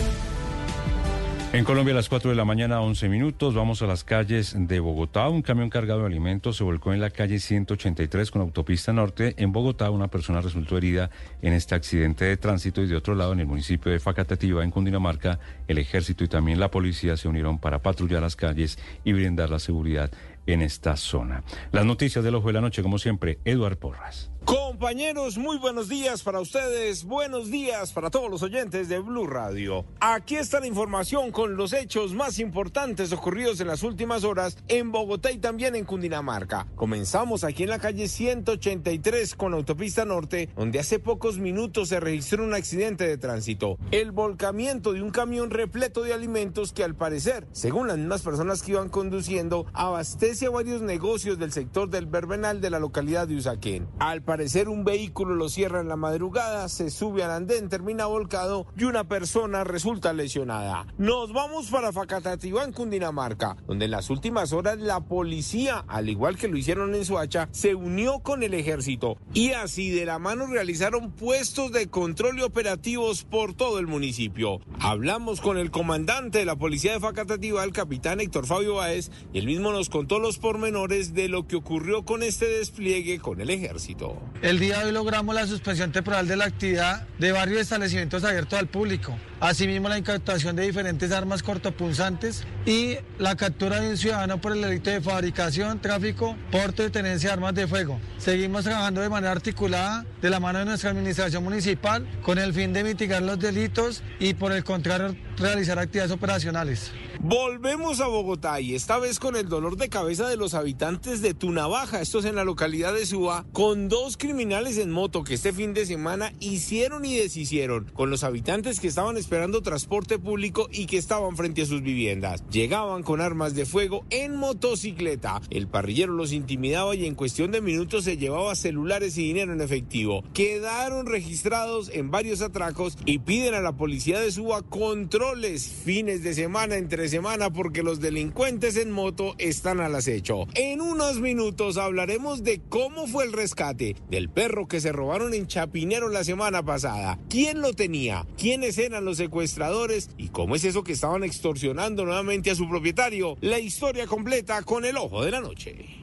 En 1.53 1.65
Colombia 1.65 1.93
a 1.93 1.97
las 1.97 2.09
4 2.09 2.31
de 2.31 2.37
la 2.37 2.45
mañana, 2.45 2.81
11 2.81 3.09
minutos, 3.09 3.57
vamos 3.57 3.83
a 3.83 3.87
las 3.89 4.05
calles 4.05 4.55
de 4.57 4.79
Bogotá. 4.79 5.29
Un 5.29 5.43
camión 5.43 5.69
cargado 5.69 6.03
de 6.03 6.07
alimentos 6.07 6.57
se 6.57 6.63
volcó 6.63 6.95
en 6.95 7.01
la 7.01 7.11
calle 7.11 7.41
183 7.41 8.31
con 8.31 8.41
autopista 8.41 8.93
norte. 8.93 9.35
En 9.37 9.51
Bogotá, 9.51 9.91
una 9.91 10.07
persona 10.07 10.41
resultó 10.41 10.79
herida 10.79 11.11
en 11.43 11.53
este 11.53 11.75
accidente 11.75 12.27
de 12.27 12.37
tránsito 12.37 12.83
y 12.83 12.87
de 12.87 12.95
otro 12.95 13.17
lado, 13.17 13.33
en 13.33 13.41
el 13.41 13.49
municipio 13.49 13.91
de 13.91 13.99
Facatativa, 13.99 14.63
en 14.63 14.71
Cundinamarca, 14.71 15.41
el 15.67 15.79
ejército 15.79 16.23
y 16.23 16.29
también 16.29 16.61
la 16.61 16.71
policía 16.71 17.17
se 17.17 17.27
unieron 17.27 17.59
para 17.59 17.81
patrullar 17.81 18.23
las 18.23 18.37
calles 18.37 18.79
y 19.03 19.13
brindar 19.13 19.51
la 19.51 19.59
seguridad 19.59 20.13
en 20.47 20.63
esta 20.63 20.97
zona. 20.97 21.43
Las 21.73 21.85
noticias 21.85 22.25
del 22.25 22.35
ojo 22.35 22.49
de 22.49 22.55
la 22.55 22.61
noche, 22.61 22.83
como 22.83 22.99
siempre, 22.99 23.39
Eduard 23.45 23.77
Porras. 23.77 24.30
Compañeros, 24.45 25.37
muy 25.37 25.59
buenos 25.59 25.89
días 25.89 26.23
para 26.23 26.41
ustedes, 26.41 27.05
buenos 27.05 27.51
días 27.51 27.93
para 27.93 28.11
todos 28.11 28.31
los 28.31 28.43
oyentes 28.43 28.89
de 28.89 28.99
Blue 28.99 29.27
Radio. 29.27 29.85
Aquí 30.01 30.37
está 30.37 30.59
la 30.59 30.67
información 30.67 31.31
con 31.31 31.57
los 31.57 31.73
hechos 31.73 32.15
más 32.15 32.39
importantes 32.39 33.13
ocurridos 33.13 33.61
en 33.61 33.69
las 33.69 33.83
últimas 33.83 34.25
horas 34.25 34.57
en 34.69 34.91
Bogotá 34.91 35.31
y 35.31 35.39
también 35.39 35.77
en 35.77 35.85
Cundinamarca. 35.85 36.67
Comenzamos 36.75 37.45
aquí 37.45 37.65
en 37.65 37.69
la 37.69 37.79
calle 37.79 38.09
183 38.09 39.35
con 39.35 39.53
la 39.53 39.59
autopista 39.59 40.05
norte, 40.05 40.49
donde 40.57 40.81
hace 40.81 40.99
pocos 40.99 41.39
minutos 41.39 41.91
se 41.91 42.01
registró 42.01 42.43
un 42.43 42.55
accidente 42.55 43.07
de 43.07 43.19
tránsito. 43.19 43.77
El 43.91 44.11
volcamiento 44.13 44.93
de 44.93 45.03
un 45.03 45.11
camión 45.11 45.51
repleto 45.51 46.03
de 46.03 46.15
alimentos 46.15 46.73
que 46.73 46.83
al 46.83 46.97
parecer, 46.97 47.47
según 47.53 47.89
las 47.89 47.99
mismas 47.99 48.23
personas 48.23 48.63
que 48.63 48.73
iban 48.73 48.89
conduciendo, 48.89 49.67
abastece 49.75 50.47
a 50.47 50.51
varios 50.51 50.81
negocios 50.83 51.39
del 51.39 51.53
sector 51.53 51.91
del 51.91 52.07
Berbenal 52.07 52.61
de 52.61 52.71
la 52.71 52.79
localidad 52.79 53.29
de 53.29 53.37
Usaquén. 53.37 53.87
Parecer 54.31 54.69
un 54.69 54.85
vehículo 54.85 55.35
lo 55.35 55.49
cierra 55.49 55.81
en 55.81 55.89
la 55.89 55.97
madrugada, 55.97 56.69
se 56.69 56.91
sube 56.91 57.25
al 57.25 57.33
andén, 57.33 57.69
termina 57.69 58.07
volcado 58.07 58.65
y 58.77 58.85
una 58.85 59.03
persona 59.03 59.65
resulta 59.65 60.13
lesionada. 60.13 60.87
Nos 60.99 61.33
vamos 61.33 61.69
para 61.69 61.91
Facatativá 61.91 62.63
en 62.63 62.73
Cundinamarca, 62.73 63.57
donde 63.67 63.87
en 63.87 63.91
las 63.91 64.09
últimas 64.09 64.53
horas 64.53 64.79
la 64.79 65.01
policía, 65.01 65.85
al 65.89 66.09
igual 66.09 66.37
que 66.37 66.47
lo 66.47 66.57
hicieron 66.57 66.95
en 66.95 67.05
Suacha, 67.05 67.49
se 67.51 67.75
unió 67.75 68.21
con 68.21 68.45
el 68.45 68.55
ejército 68.55 69.17
y 69.35 69.51
así 69.51 69.91
de 69.91 70.07
la 70.07 70.21
mano 70.21 70.47
realizaron 70.47 71.11
puestos 71.11 71.73
de 71.73 71.89
control 71.89 72.39
y 72.39 72.43
operativos 72.43 73.25
por 73.25 73.55
todo 73.55 73.81
el 73.81 73.89
municipio. 73.89 74.61
Hablamos 74.79 75.41
con 75.41 75.59
el 75.59 75.73
comandante 75.73 76.39
de 76.39 76.45
la 76.45 76.55
policía 76.55 76.93
de 76.93 77.01
Facatativá, 77.01 77.65
el 77.65 77.73
capitán 77.73 78.21
Héctor 78.21 78.47
Fabio 78.47 78.77
Báez, 78.77 79.11
y 79.33 79.41
él 79.41 79.47
mismo 79.47 79.73
nos 79.73 79.91
contó 79.91 80.21
los 80.21 80.39
pormenores 80.39 81.15
de 81.15 81.29
lo 81.29 81.49
que 81.49 81.57
ocurrió 81.57 82.05
con 82.05 82.23
este 82.23 82.47
despliegue 82.47 83.19
con 83.19 83.41
el 83.41 83.51
ejército. 83.51 84.20
El 84.43 84.59
día 84.59 84.79
de 84.79 84.87
hoy 84.87 84.93
logramos 84.93 85.35
la 85.35 85.47
suspensión 85.47 85.93
temporal 85.93 86.27
de 86.27 86.37
la 86.37 86.47
actividad 86.47 87.07
de 87.19 87.33
varios 87.33 87.61
establecimientos 87.61 88.25
abiertos 88.25 88.59
al 88.59 88.69
público. 88.69 89.17
Asimismo, 89.41 89.89
la 89.89 89.97
incautación 89.97 90.55
de 90.55 90.65
diferentes 90.65 91.11
armas 91.13 91.43
cortopunzantes 91.43 92.45
y 92.67 92.97
la 93.19 93.37
captura 93.37 93.81
de 93.81 93.89
un 93.89 93.97
ciudadano 93.97 94.39
por 94.39 94.53
el 94.53 94.61
delito 94.61 94.91
de 94.91 95.01
fabricación, 95.01 95.81
tráfico, 95.81 96.37
porte 96.53 96.85
y 96.85 96.91
tenencia 96.91 97.31
de 97.31 97.33
armas 97.33 97.55
de 97.55 97.67
fuego. 97.67 97.99
Seguimos 98.19 98.65
trabajando 98.65 99.01
de 99.01 99.09
manera 99.09 99.33
articulada 99.33 100.05
de 100.21 100.29
la 100.29 100.41
mano 100.41 100.59
de 100.59 100.67
nuestra 100.67 100.91
administración 100.91 101.43
municipal 101.43 102.07
con 102.23 102.39
el 102.39 102.53
fin 102.53 102.75
de 102.75 102.85
mitigar 102.85 103.23
los 103.23 103.39
delitos 103.39 104.03
y 104.19 104.35
por 104.35 104.53
el 104.53 104.63
contrario 104.63 105.17
realizar 105.39 105.79
actividades 105.79 106.13
operacionales. 106.13 106.93
Volvemos 107.23 108.01
a 108.01 108.07
Bogotá 108.07 108.61
y 108.61 108.75
esta 108.75 108.99
vez 108.99 109.19
con 109.19 109.37
el 109.37 109.49
dolor 109.49 109.77
de 109.77 109.91
cabeza 109.91 110.29
de 110.29 110.37
los 110.37 110.55
habitantes 110.55 111.21
de 111.21 111.35
Tunabaja, 111.35 112.01
estos 112.01 112.25
en 112.25 112.35
la 112.35 112.45
localidad 112.45 112.95
de 112.95 113.05
Suba, 113.05 113.45
con 113.53 113.89
dos 113.91 114.17
criminales 114.17 114.79
en 114.79 114.91
moto 114.91 115.23
que 115.23 115.35
este 115.35 115.53
fin 115.53 115.75
de 115.75 115.85
semana 115.85 116.33
hicieron 116.41 117.05
y 117.05 117.17
deshicieron 117.17 117.91
con 117.93 118.09
los 118.09 118.25
habitantes 118.25 118.81
que 118.81 118.89
estaban 118.89 119.17
esperando 119.17 119.30
transporte 119.31 120.19
público 120.19 120.69
y 120.73 120.87
que 120.87 120.99
estaban 120.99 121.37
frente 121.37 121.63
a 121.63 121.67
sus 121.67 121.83
viviendas. 121.83 122.43
Llegaban 122.51 123.03
con 123.03 123.21
armas 123.21 123.55
de 123.55 123.65
fuego 123.65 124.05
en 124.11 124.37
motocicleta. 124.37 125.41
El 125.51 125.69
parrillero 125.69 126.13
los 126.13 126.33
intimidaba 126.33 126.95
y 126.97 127.07
en 127.07 127.15
cuestión 127.15 127.53
de 127.53 127.61
minutos 127.61 128.05
se 128.05 128.17
llevaba 128.17 128.55
celulares 128.57 129.17
y 129.19 129.25
dinero 129.25 129.53
en 129.53 129.61
efectivo. 129.61 130.25
Quedaron 130.35 131.07
registrados 131.07 131.91
en 131.95 132.11
varios 132.11 132.43
atracos 132.43 132.99
y 133.05 133.21
piden 133.21 133.55
a 133.55 133.61
la 133.61 133.77
policía 133.77 134.21
de 134.21 134.33
Suba 134.33 134.63
controles 134.63 135.69
fines 135.69 136.23
de 136.23 136.35
semana 136.35 136.77
entre 136.77 137.09
semana 137.09 137.51
porque 137.53 137.83
los 137.83 138.01
delincuentes 138.01 138.77
en 138.77 138.91
moto 138.91 139.35
están 139.39 139.81
al 139.81 139.95
acecho. 139.95 140.47
En 140.55 140.81
unos 140.81 141.21
minutos 141.21 141.77
hablaremos 141.77 142.43
de 142.43 142.61
cómo 142.69 143.07
fue 143.07 143.25
el 143.25 143.33
rescate 143.33 143.95
del 144.11 144.29
perro 144.29 144.67
que 144.67 144.81
se 144.81 144.93
robaron 144.93 145.35
en 145.35 145.47
Chapinero 145.47 146.09
la 146.09 146.25
semana 146.25 146.65
pasada. 146.65 147.19
¿Quién 147.29 147.61
lo 147.61 147.73
tenía? 147.73 148.27
¿Quiénes 148.37 148.79
eran 148.79 149.05
los 149.05 149.20
secuestradores? 149.21 150.11
¿Y 150.17 150.29
cómo 150.29 150.57
es 150.57 150.65
eso 150.65 150.83
que 150.83 150.93
estaban 150.93 151.25
extorsionando 151.25 152.05
nuevamente 152.05 152.51
a 152.51 152.55
su 152.55 152.69
propietario? 152.69 153.37
La 153.43 153.59
historia 153.59 154.07
completa 154.07 154.63
con 154.63 154.85
el 154.85 154.97
ojo 154.97 155.23
de 155.25 155.31
la 155.31 155.41
noche. 155.41 156.01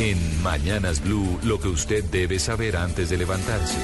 En 0.00 0.18
Mañanas 0.42 1.02
Blue, 1.02 1.38
lo 1.44 1.60
que 1.60 1.68
usted 1.68 2.04
debe 2.04 2.38
saber 2.38 2.76
antes 2.76 3.08
de 3.08 3.18
levantarse. 3.18 3.78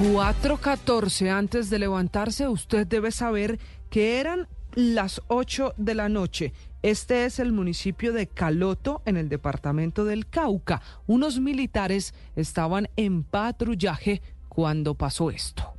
4.14 0.00 1.30
antes 1.30 1.70
de 1.70 1.78
levantarse, 1.78 2.48
usted 2.48 2.86
debe 2.86 3.12
saber 3.12 3.58
que 3.88 4.18
eran 4.18 4.48
las 4.74 5.22
8 5.28 5.74
de 5.76 5.94
la 5.94 6.08
noche. 6.08 6.52
Este 6.82 7.24
es 7.24 7.38
el 7.38 7.52
municipio 7.52 8.12
de 8.12 8.26
Caloto, 8.26 9.00
en 9.06 9.16
el 9.16 9.28
departamento 9.28 10.04
del 10.04 10.26
Cauca. 10.26 10.82
Unos 11.06 11.38
militares 11.38 12.14
estaban 12.34 12.88
en 12.96 13.22
patrullaje 13.22 14.22
cuando 14.48 14.94
pasó 14.96 15.30
esto. 15.30 15.75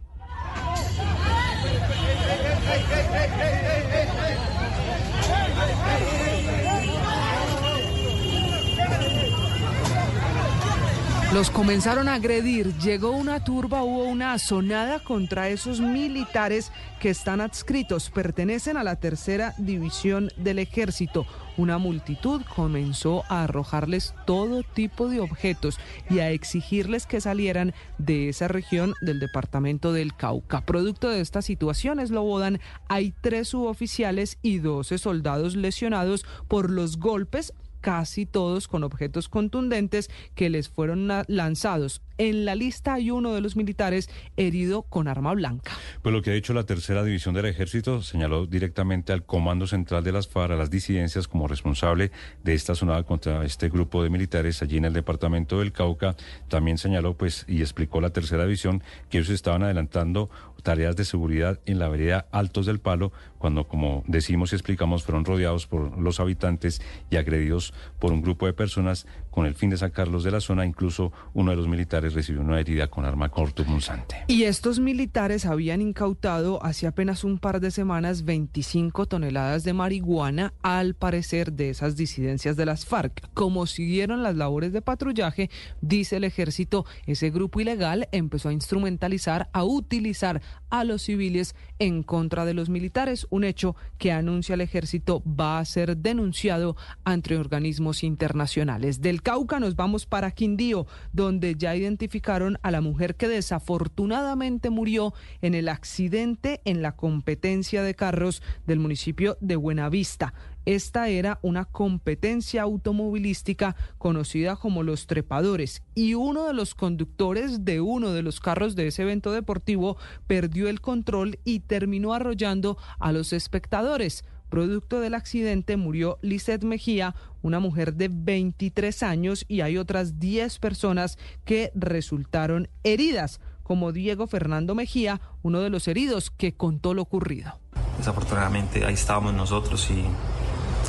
Los 11.34 11.52
comenzaron 11.52 12.08
a 12.10 12.16
agredir, 12.16 12.74
llegó 12.78 13.12
una 13.12 13.44
turba, 13.44 13.84
hubo 13.84 14.06
una 14.06 14.40
sonada 14.40 15.00
contra 15.00 15.50
esos 15.50 15.82
militares 15.82 16.72
que 17.00 17.10
están 17.10 17.42
adscritos, 17.42 18.10
pertenecen 18.10 18.78
a 18.78 18.84
la 18.84 18.96
tercera 18.96 19.54
división 19.58 20.32
del 20.38 20.58
ejército. 20.58 21.28
Una 21.58 21.78
multitud 21.78 22.42
comenzó 22.56 23.24
a 23.30 23.44
arrojarles 23.44 24.14
todo 24.26 24.64
tipo 24.64 25.10
de 25.10 25.20
objetos 25.20 25.80
y 26.10 26.20
a 26.20 26.32
exigirles 26.32 27.06
que 27.06 27.20
salieran 27.20 27.74
de 27.98 28.30
esa 28.30 28.48
región 28.48 28.94
del 29.02 29.20
departamento 29.20 29.92
del 29.92 30.16
Cauca. 30.16 30.62
Producto 30.62 31.10
de 31.10 31.20
esta 31.20 31.42
situación, 31.42 32.00
Lobodan, 32.10 32.60
hay 32.88 33.14
tres 33.22 33.50
suboficiales 33.50 34.38
y 34.42 34.60
12 34.60 34.98
soldados 34.98 35.56
lesionados 35.56 36.26
por 36.48 36.70
los 36.70 36.98
golpes 37.00 37.54
casi 37.82 38.26
todos 38.26 38.68
con 38.68 38.84
objetos 38.84 39.30
contundentes 39.30 40.10
que 40.36 40.50
les 40.50 40.70
fueron 40.70 41.10
lanzados. 41.28 42.02
En 42.20 42.46
la 42.46 42.56
lista 42.56 42.96
hay 42.96 43.12
uno 43.12 43.34
de 43.34 43.42
los 43.42 43.56
militares 43.56 44.10
herido 44.38 44.82
con 44.82 45.08
arma 45.08 45.34
blanca. 45.34 45.74
Pues 46.02 46.14
lo 46.14 46.24
que 46.24 46.32
ha 46.32 46.34
dicho 46.34 46.54
la 46.54 46.66
tercera 46.66 47.04
división 47.04 47.36
del 47.36 47.46
ejército 47.46 48.02
señaló 48.02 48.48
directamente 48.48 49.14
al 49.14 49.24
Comando 49.24 49.68
Central 49.68 50.04
de 50.04 50.12
las 50.12 50.28
FARC, 50.28 50.54
a 50.54 50.56
las 50.56 50.72
disidencias, 50.72 51.28
como 51.28 51.48
responsable 51.48 52.12
de 52.44 52.56
esta 52.56 52.74
sonada 52.74 53.04
contra 53.04 53.46
este 53.46 53.70
grupo 53.70 54.02
de 54.02 54.10
militares 54.10 54.64
allí 54.64 54.78
en 54.78 54.86
el 54.86 54.94
departamento 54.94 55.60
del 55.60 55.72
Cauca. 55.72 56.16
También 56.48 56.80
señaló, 56.80 57.16
pues, 57.16 57.46
y 57.48 57.62
explicó 57.62 58.02
la 58.02 58.10
tercera 58.10 58.46
división 58.46 58.82
que 59.10 59.20
ellos 59.20 59.30
estaban 59.30 59.62
adelantando 59.62 60.32
tareas 60.64 60.96
de 60.96 61.06
seguridad 61.06 61.60
en 61.66 61.80
la 61.80 61.88
vereda 61.88 62.28
Altos 62.32 62.66
del 62.66 62.80
Palo, 62.80 63.14
cuando, 63.38 63.68
como 63.68 64.04
decimos 64.08 64.52
y 64.52 64.56
explicamos, 64.56 65.04
fueron 65.04 65.26
rodeados 65.26 65.68
por 65.68 65.98
los 65.98 66.20
habitantes 66.20 66.82
y 67.10 67.18
agredidos 67.18 67.74
por 68.00 68.12
un 68.12 68.22
grupo 68.22 68.46
de 68.46 68.54
personas 68.54 69.08
con 69.32 69.46
el 69.46 69.54
fin 69.54 69.70
de 69.70 69.78
sacarlos 69.78 70.24
de 70.24 70.32
la 70.32 70.42
zona. 70.42 70.66
Incluso 70.66 71.12
uno 71.34 71.52
de 71.52 71.58
los 71.58 71.68
militares 71.68 72.14
recibió 72.14 72.42
una 72.42 72.60
herida 72.60 72.88
con 72.88 73.06
arma 73.06 73.30
cortopunzante. 73.30 74.16
Y 74.28 74.44
estos 74.44 74.80
militares 74.80 75.46
habían 75.46 75.82
incautado 75.82 76.64
hace 76.64 76.88
apenas 76.88 77.24
un 77.24 77.38
par 77.38 77.60
de 77.60 77.72
semanas 77.72 78.26
25 78.26 79.06
toneladas 79.06 79.64
de 79.64 79.74
marihuana, 79.74 80.54
al 80.62 80.96
parecer 80.96 81.54
de 81.54 81.70
esas 81.70 81.96
disidencias 81.96 82.56
de 82.56 82.66
las 82.66 82.86
FARC. 82.86 83.30
Como 83.34 83.68
siguieron 83.68 84.24
las 84.24 84.36
labores 84.36 84.74
de 84.74 84.82
patrullaje, 84.82 85.50
dice 85.82 86.18
el 86.18 86.24
ejército, 86.24 86.86
ese 87.06 87.30
grupo 87.30 87.62
ilegal 87.62 88.08
empezó 88.12 88.50
a 88.50 88.54
instrumentalizar, 88.54 89.50
a 89.54 89.64
utilizar 89.64 90.42
a 90.70 90.84
los 90.84 91.04
civiles 91.04 91.56
en 91.80 92.04
contra 92.04 92.46
de 92.46 92.54
los 92.54 92.70
militares, 92.70 93.28
un 93.30 93.44
hecho 93.44 93.76
que 93.98 94.12
anuncia 94.12 94.56
el 94.56 94.62
ejército 94.62 95.24
va 95.26 95.60
a 95.60 95.66
ser 95.66 95.98
denunciado 95.98 96.76
ante 97.04 97.38
organismos 97.38 98.04
internacionales. 98.04 99.02
Del 99.02 99.22
Cauca 99.22 99.60
nos 99.60 99.76
vamos 99.76 100.06
para 100.06 100.32
Quindío, 100.32 100.88
donde 101.14 101.56
ya 101.56 101.76
identificaron 101.76 102.58
a 102.62 102.72
la 102.72 102.82
mujer 102.82 103.16
que 103.16 103.28
desafortunadamente 103.28 104.70
murió 104.70 105.14
en 105.42 105.56
el 105.56 105.70
accidente 105.70 106.62
en 106.66 106.82
la 106.82 106.96
competencia 106.96 107.84
de 107.84 107.96
carros 107.96 108.42
del 108.66 108.80
municipio 108.80 109.38
de 109.42 109.56
Buenavista. 109.56 110.34
Esta 110.68 111.08
era 111.08 111.40
una 111.44 111.64
competencia 111.64 112.64
automovilística 112.64 113.78
conocida 113.98 114.58
como 114.58 114.84
los 114.84 115.08
trepadores 115.08 115.82
y 115.96 116.14
uno 116.16 116.46
de 116.46 116.54
los 116.54 116.76
conductores 116.76 117.64
de 117.64 117.80
uno 117.80 118.12
de 118.12 118.22
los 118.22 118.42
carros 118.42 118.76
de 118.76 118.88
ese 118.88 119.04
evento 119.04 119.32
deportivo 119.32 119.96
perdió 120.28 120.68
el 120.68 120.82
control 120.82 121.40
y 121.46 121.62
terminó 121.62 122.14
arrollando 122.14 122.78
a 123.00 123.14
los 123.14 123.32
espectadores. 123.32 124.26
Producto 124.50 125.00
del 125.00 125.14
accidente 125.14 125.78
murió 125.78 126.20
Lisette 126.22 126.66
Mejía, 126.66 127.16
una 127.42 127.62
mujer 127.62 127.94
de 127.94 128.10
23 128.12 129.04
años, 129.04 129.46
y 129.48 129.62
hay 129.62 129.78
otras 129.78 130.20
10 130.20 130.60
personas 130.60 131.18
que 131.46 131.72
resultaron 131.76 132.68
heridas, 132.84 133.40
como 133.64 133.94
Diego 133.94 134.28
Fernando 134.28 134.76
Mejía, 134.76 135.22
uno 135.44 135.62
de 135.62 135.70
los 135.70 135.88
heridos 135.88 136.30
que 136.30 136.56
contó 136.56 136.94
lo 136.94 137.04
ocurrido. 137.04 137.58
Desafortunadamente 137.98 138.86
ahí 138.86 138.96
estábamos 138.96 139.34
nosotros 139.34 139.90
y, 139.90 140.04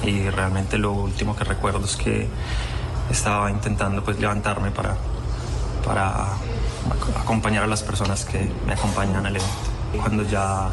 y 0.04 0.28
realmente 0.30 0.78
lo 0.78 0.92
último 0.92 1.36
que 1.36 1.44
recuerdo 1.44 1.84
es 1.84 1.96
que 1.96 2.28
estaba 3.10 3.50
intentando 3.50 4.02
pues 4.04 4.18
levantarme 4.18 4.70
para, 4.70 4.96
para 5.84 6.28
acompañar 7.20 7.64
a 7.64 7.66
las 7.66 7.82
personas 7.82 8.24
que 8.24 8.50
me 8.66 8.74
acompañan 8.74 9.26
al 9.26 9.36
evento. 9.36 9.52
Cuando 9.96 10.22
ya 10.22 10.68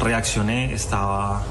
reaccioné 0.00 0.72
estaba 0.74 1.42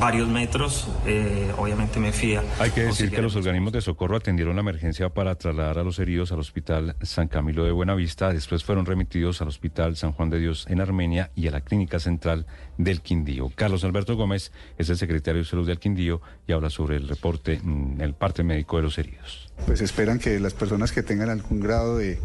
varios 0.00 0.28
metros, 0.28 0.88
eh, 1.06 1.52
obviamente 1.58 2.00
me 2.00 2.10
fía. 2.10 2.42
Hay 2.58 2.70
que 2.70 2.84
decir 2.84 3.10
que 3.10 3.20
los 3.20 3.36
organismos 3.36 3.72
de 3.72 3.82
socorro 3.82 4.16
atendieron 4.16 4.56
la 4.56 4.62
emergencia 4.62 5.10
para 5.10 5.34
trasladar 5.34 5.78
a 5.78 5.84
los 5.84 5.98
heridos 5.98 6.32
al 6.32 6.38
Hospital 6.38 6.96
San 7.02 7.28
Camilo 7.28 7.64
de 7.64 7.70
Buenavista, 7.70 8.32
después 8.32 8.64
fueron 8.64 8.86
remitidos 8.86 9.42
al 9.42 9.48
Hospital 9.48 9.96
San 9.96 10.12
Juan 10.12 10.30
de 10.30 10.40
Dios 10.40 10.66
en 10.68 10.80
Armenia 10.80 11.30
y 11.36 11.48
a 11.48 11.50
la 11.50 11.60
Clínica 11.60 12.00
Central 12.00 12.46
del 12.78 13.02
Quindío. 13.02 13.52
Carlos 13.54 13.84
Alberto 13.84 14.16
Gómez 14.16 14.52
es 14.78 14.88
el 14.88 14.96
secretario 14.96 15.42
de 15.42 15.48
Salud 15.48 15.66
del 15.66 15.78
Quindío 15.78 16.22
y 16.46 16.52
habla 16.52 16.70
sobre 16.70 16.96
el 16.96 17.06
reporte, 17.06 17.60
el 17.98 18.14
parte 18.14 18.42
médico 18.42 18.78
de 18.78 18.82
los 18.84 18.96
heridos. 18.98 19.52
Pues 19.66 19.82
esperan 19.82 20.18
que 20.18 20.40
las 20.40 20.54
personas 20.54 20.92
que 20.92 21.02
tengan 21.02 21.28
algún 21.28 21.60
grado 21.60 21.98
de 21.98 22.18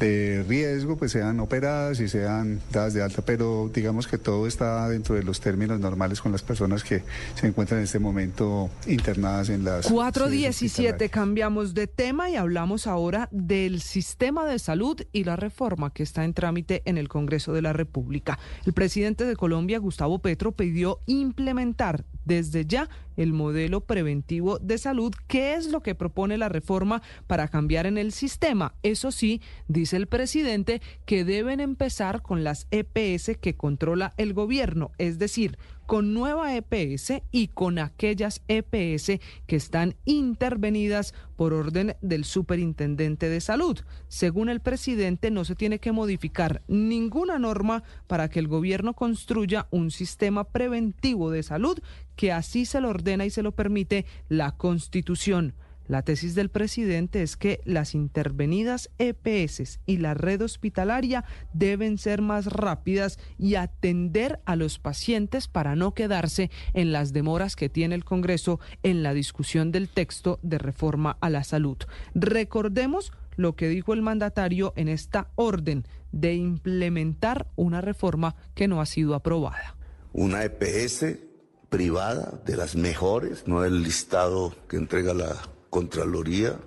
de 0.00 0.44
riesgo 0.48 0.96
pues 0.96 1.12
sean 1.12 1.38
operadas 1.40 2.00
y 2.00 2.08
sean 2.08 2.60
dadas 2.72 2.94
de 2.94 3.02
alta, 3.02 3.22
pero 3.22 3.70
digamos 3.72 4.08
que 4.08 4.18
todo 4.18 4.46
está 4.46 4.88
dentro 4.88 5.14
de 5.14 5.22
los 5.22 5.40
términos 5.40 5.78
normales 5.78 6.20
con 6.20 6.32
las 6.32 6.42
personas 6.42 6.82
que 6.82 7.02
se 7.34 7.46
encuentran 7.46 7.78
en 7.78 7.84
este 7.84 7.98
momento 7.98 8.70
internadas 8.86 9.50
en 9.50 9.64
las... 9.64 9.86
417, 9.86 11.10
cambiamos 11.10 11.74
de 11.74 11.86
tema 11.86 12.30
y 12.30 12.36
hablamos 12.36 12.86
ahora 12.86 13.28
del 13.30 13.80
sistema 13.80 14.46
de 14.46 14.58
salud 14.58 15.00
y 15.12 15.24
la 15.24 15.36
reforma 15.36 15.92
que 15.92 16.02
está 16.02 16.24
en 16.24 16.34
trámite 16.34 16.82
en 16.86 16.96
el 16.96 17.08
Congreso 17.08 17.52
de 17.52 17.62
la 17.62 17.72
República. 17.72 18.38
El 18.64 18.72
presidente 18.72 19.24
de 19.24 19.36
Colombia, 19.36 19.78
Gustavo 19.78 20.18
Petro, 20.20 20.52
pidió 20.52 21.00
implementar 21.06 22.04
desde 22.24 22.66
ya 22.66 22.88
el 23.16 23.32
modelo 23.32 23.82
preventivo 23.82 24.58
de 24.58 24.78
salud, 24.78 25.12
qué 25.26 25.54
es 25.54 25.70
lo 25.70 25.82
que 25.82 25.94
propone 25.94 26.38
la 26.38 26.48
reforma 26.48 27.02
para 27.26 27.48
cambiar 27.48 27.86
en 27.86 27.98
el 27.98 28.12
sistema. 28.12 28.74
Eso 28.82 29.12
sí, 29.12 29.42
dice 29.68 29.96
el 29.96 30.06
presidente 30.06 30.80
que 31.04 31.24
deben 31.24 31.60
empezar 31.60 32.22
con 32.22 32.44
las 32.44 32.66
EPS 32.70 33.36
que 33.40 33.54
controla 33.54 34.14
el 34.16 34.32
gobierno, 34.32 34.92
es 34.98 35.18
decir, 35.18 35.58
con 35.90 36.14
nueva 36.14 36.54
EPS 36.54 37.14
y 37.32 37.48
con 37.48 37.80
aquellas 37.80 38.42
EPS 38.46 39.18
que 39.48 39.56
están 39.56 39.96
intervenidas 40.04 41.14
por 41.34 41.52
orden 41.52 41.96
del 42.00 42.24
superintendente 42.24 43.28
de 43.28 43.40
salud. 43.40 43.80
Según 44.06 44.50
el 44.50 44.60
presidente, 44.60 45.32
no 45.32 45.44
se 45.44 45.56
tiene 45.56 45.80
que 45.80 45.90
modificar 45.90 46.62
ninguna 46.68 47.40
norma 47.40 47.82
para 48.06 48.28
que 48.28 48.38
el 48.38 48.46
gobierno 48.46 48.94
construya 48.94 49.66
un 49.72 49.90
sistema 49.90 50.44
preventivo 50.44 51.28
de 51.32 51.42
salud 51.42 51.80
que 52.20 52.32
así 52.32 52.66
se 52.66 52.82
lo 52.82 52.90
ordena 52.90 53.24
y 53.24 53.30
se 53.30 53.42
lo 53.42 53.52
permite 53.52 54.04
la 54.28 54.52
Constitución. 54.52 55.54
La 55.88 56.02
tesis 56.02 56.34
del 56.34 56.50
presidente 56.50 57.22
es 57.22 57.38
que 57.38 57.62
las 57.64 57.94
intervenidas 57.94 58.90
EPS 58.98 59.80
y 59.86 59.96
la 59.96 60.12
red 60.12 60.42
hospitalaria 60.42 61.24
deben 61.54 61.96
ser 61.96 62.20
más 62.20 62.44
rápidas 62.44 63.18
y 63.38 63.54
atender 63.54 64.38
a 64.44 64.54
los 64.54 64.78
pacientes 64.78 65.48
para 65.48 65.76
no 65.76 65.94
quedarse 65.94 66.50
en 66.74 66.92
las 66.92 67.14
demoras 67.14 67.56
que 67.56 67.70
tiene 67.70 67.94
el 67.94 68.04
Congreso 68.04 68.60
en 68.82 69.02
la 69.02 69.14
discusión 69.14 69.72
del 69.72 69.88
texto 69.88 70.40
de 70.42 70.58
reforma 70.58 71.16
a 71.22 71.30
la 71.30 71.42
salud. 71.42 71.78
Recordemos 72.14 73.14
lo 73.36 73.56
que 73.56 73.68
dijo 73.68 73.94
el 73.94 74.02
mandatario 74.02 74.74
en 74.76 74.88
esta 74.88 75.30
orden 75.36 75.86
de 76.12 76.34
implementar 76.34 77.46
una 77.56 77.80
reforma 77.80 78.36
que 78.54 78.68
no 78.68 78.82
ha 78.82 78.86
sido 78.86 79.14
aprobada. 79.14 79.74
Una 80.12 80.44
EPS 80.44 81.29
privada 81.70 82.40
de 82.44 82.56
las 82.56 82.76
mejores, 82.76 83.46
no 83.46 83.64
el 83.64 83.82
listado 83.82 84.54
que 84.68 84.76
entrega 84.76 85.14
la 85.14 85.36
Contraloría 85.70 86.58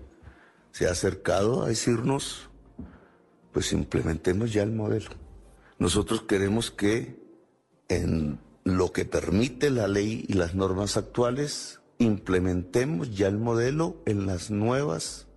se 0.71 0.87
ha 0.87 0.91
acercado 0.91 1.63
a 1.63 1.67
decirnos, 1.67 2.49
pues 3.51 3.73
implementemos 3.73 4.51
ya 4.53 4.63
el 4.63 4.71
modelo. 4.71 5.11
Nosotros 5.77 6.23
queremos 6.23 6.71
que 6.71 7.21
en 7.89 8.39
lo 8.63 8.91
que 8.91 9.05
permite 9.05 9.69
la 9.69 9.87
ley 9.87 10.25
y 10.27 10.33
las 10.33 10.55
normas 10.55 10.97
actuales, 10.97 11.81
implementemos 11.99 13.15
ya 13.15 13.27
el 13.27 13.37
modelo 13.37 13.97
en 14.05 14.25
las 14.25 14.49
nuevas, 14.49 15.27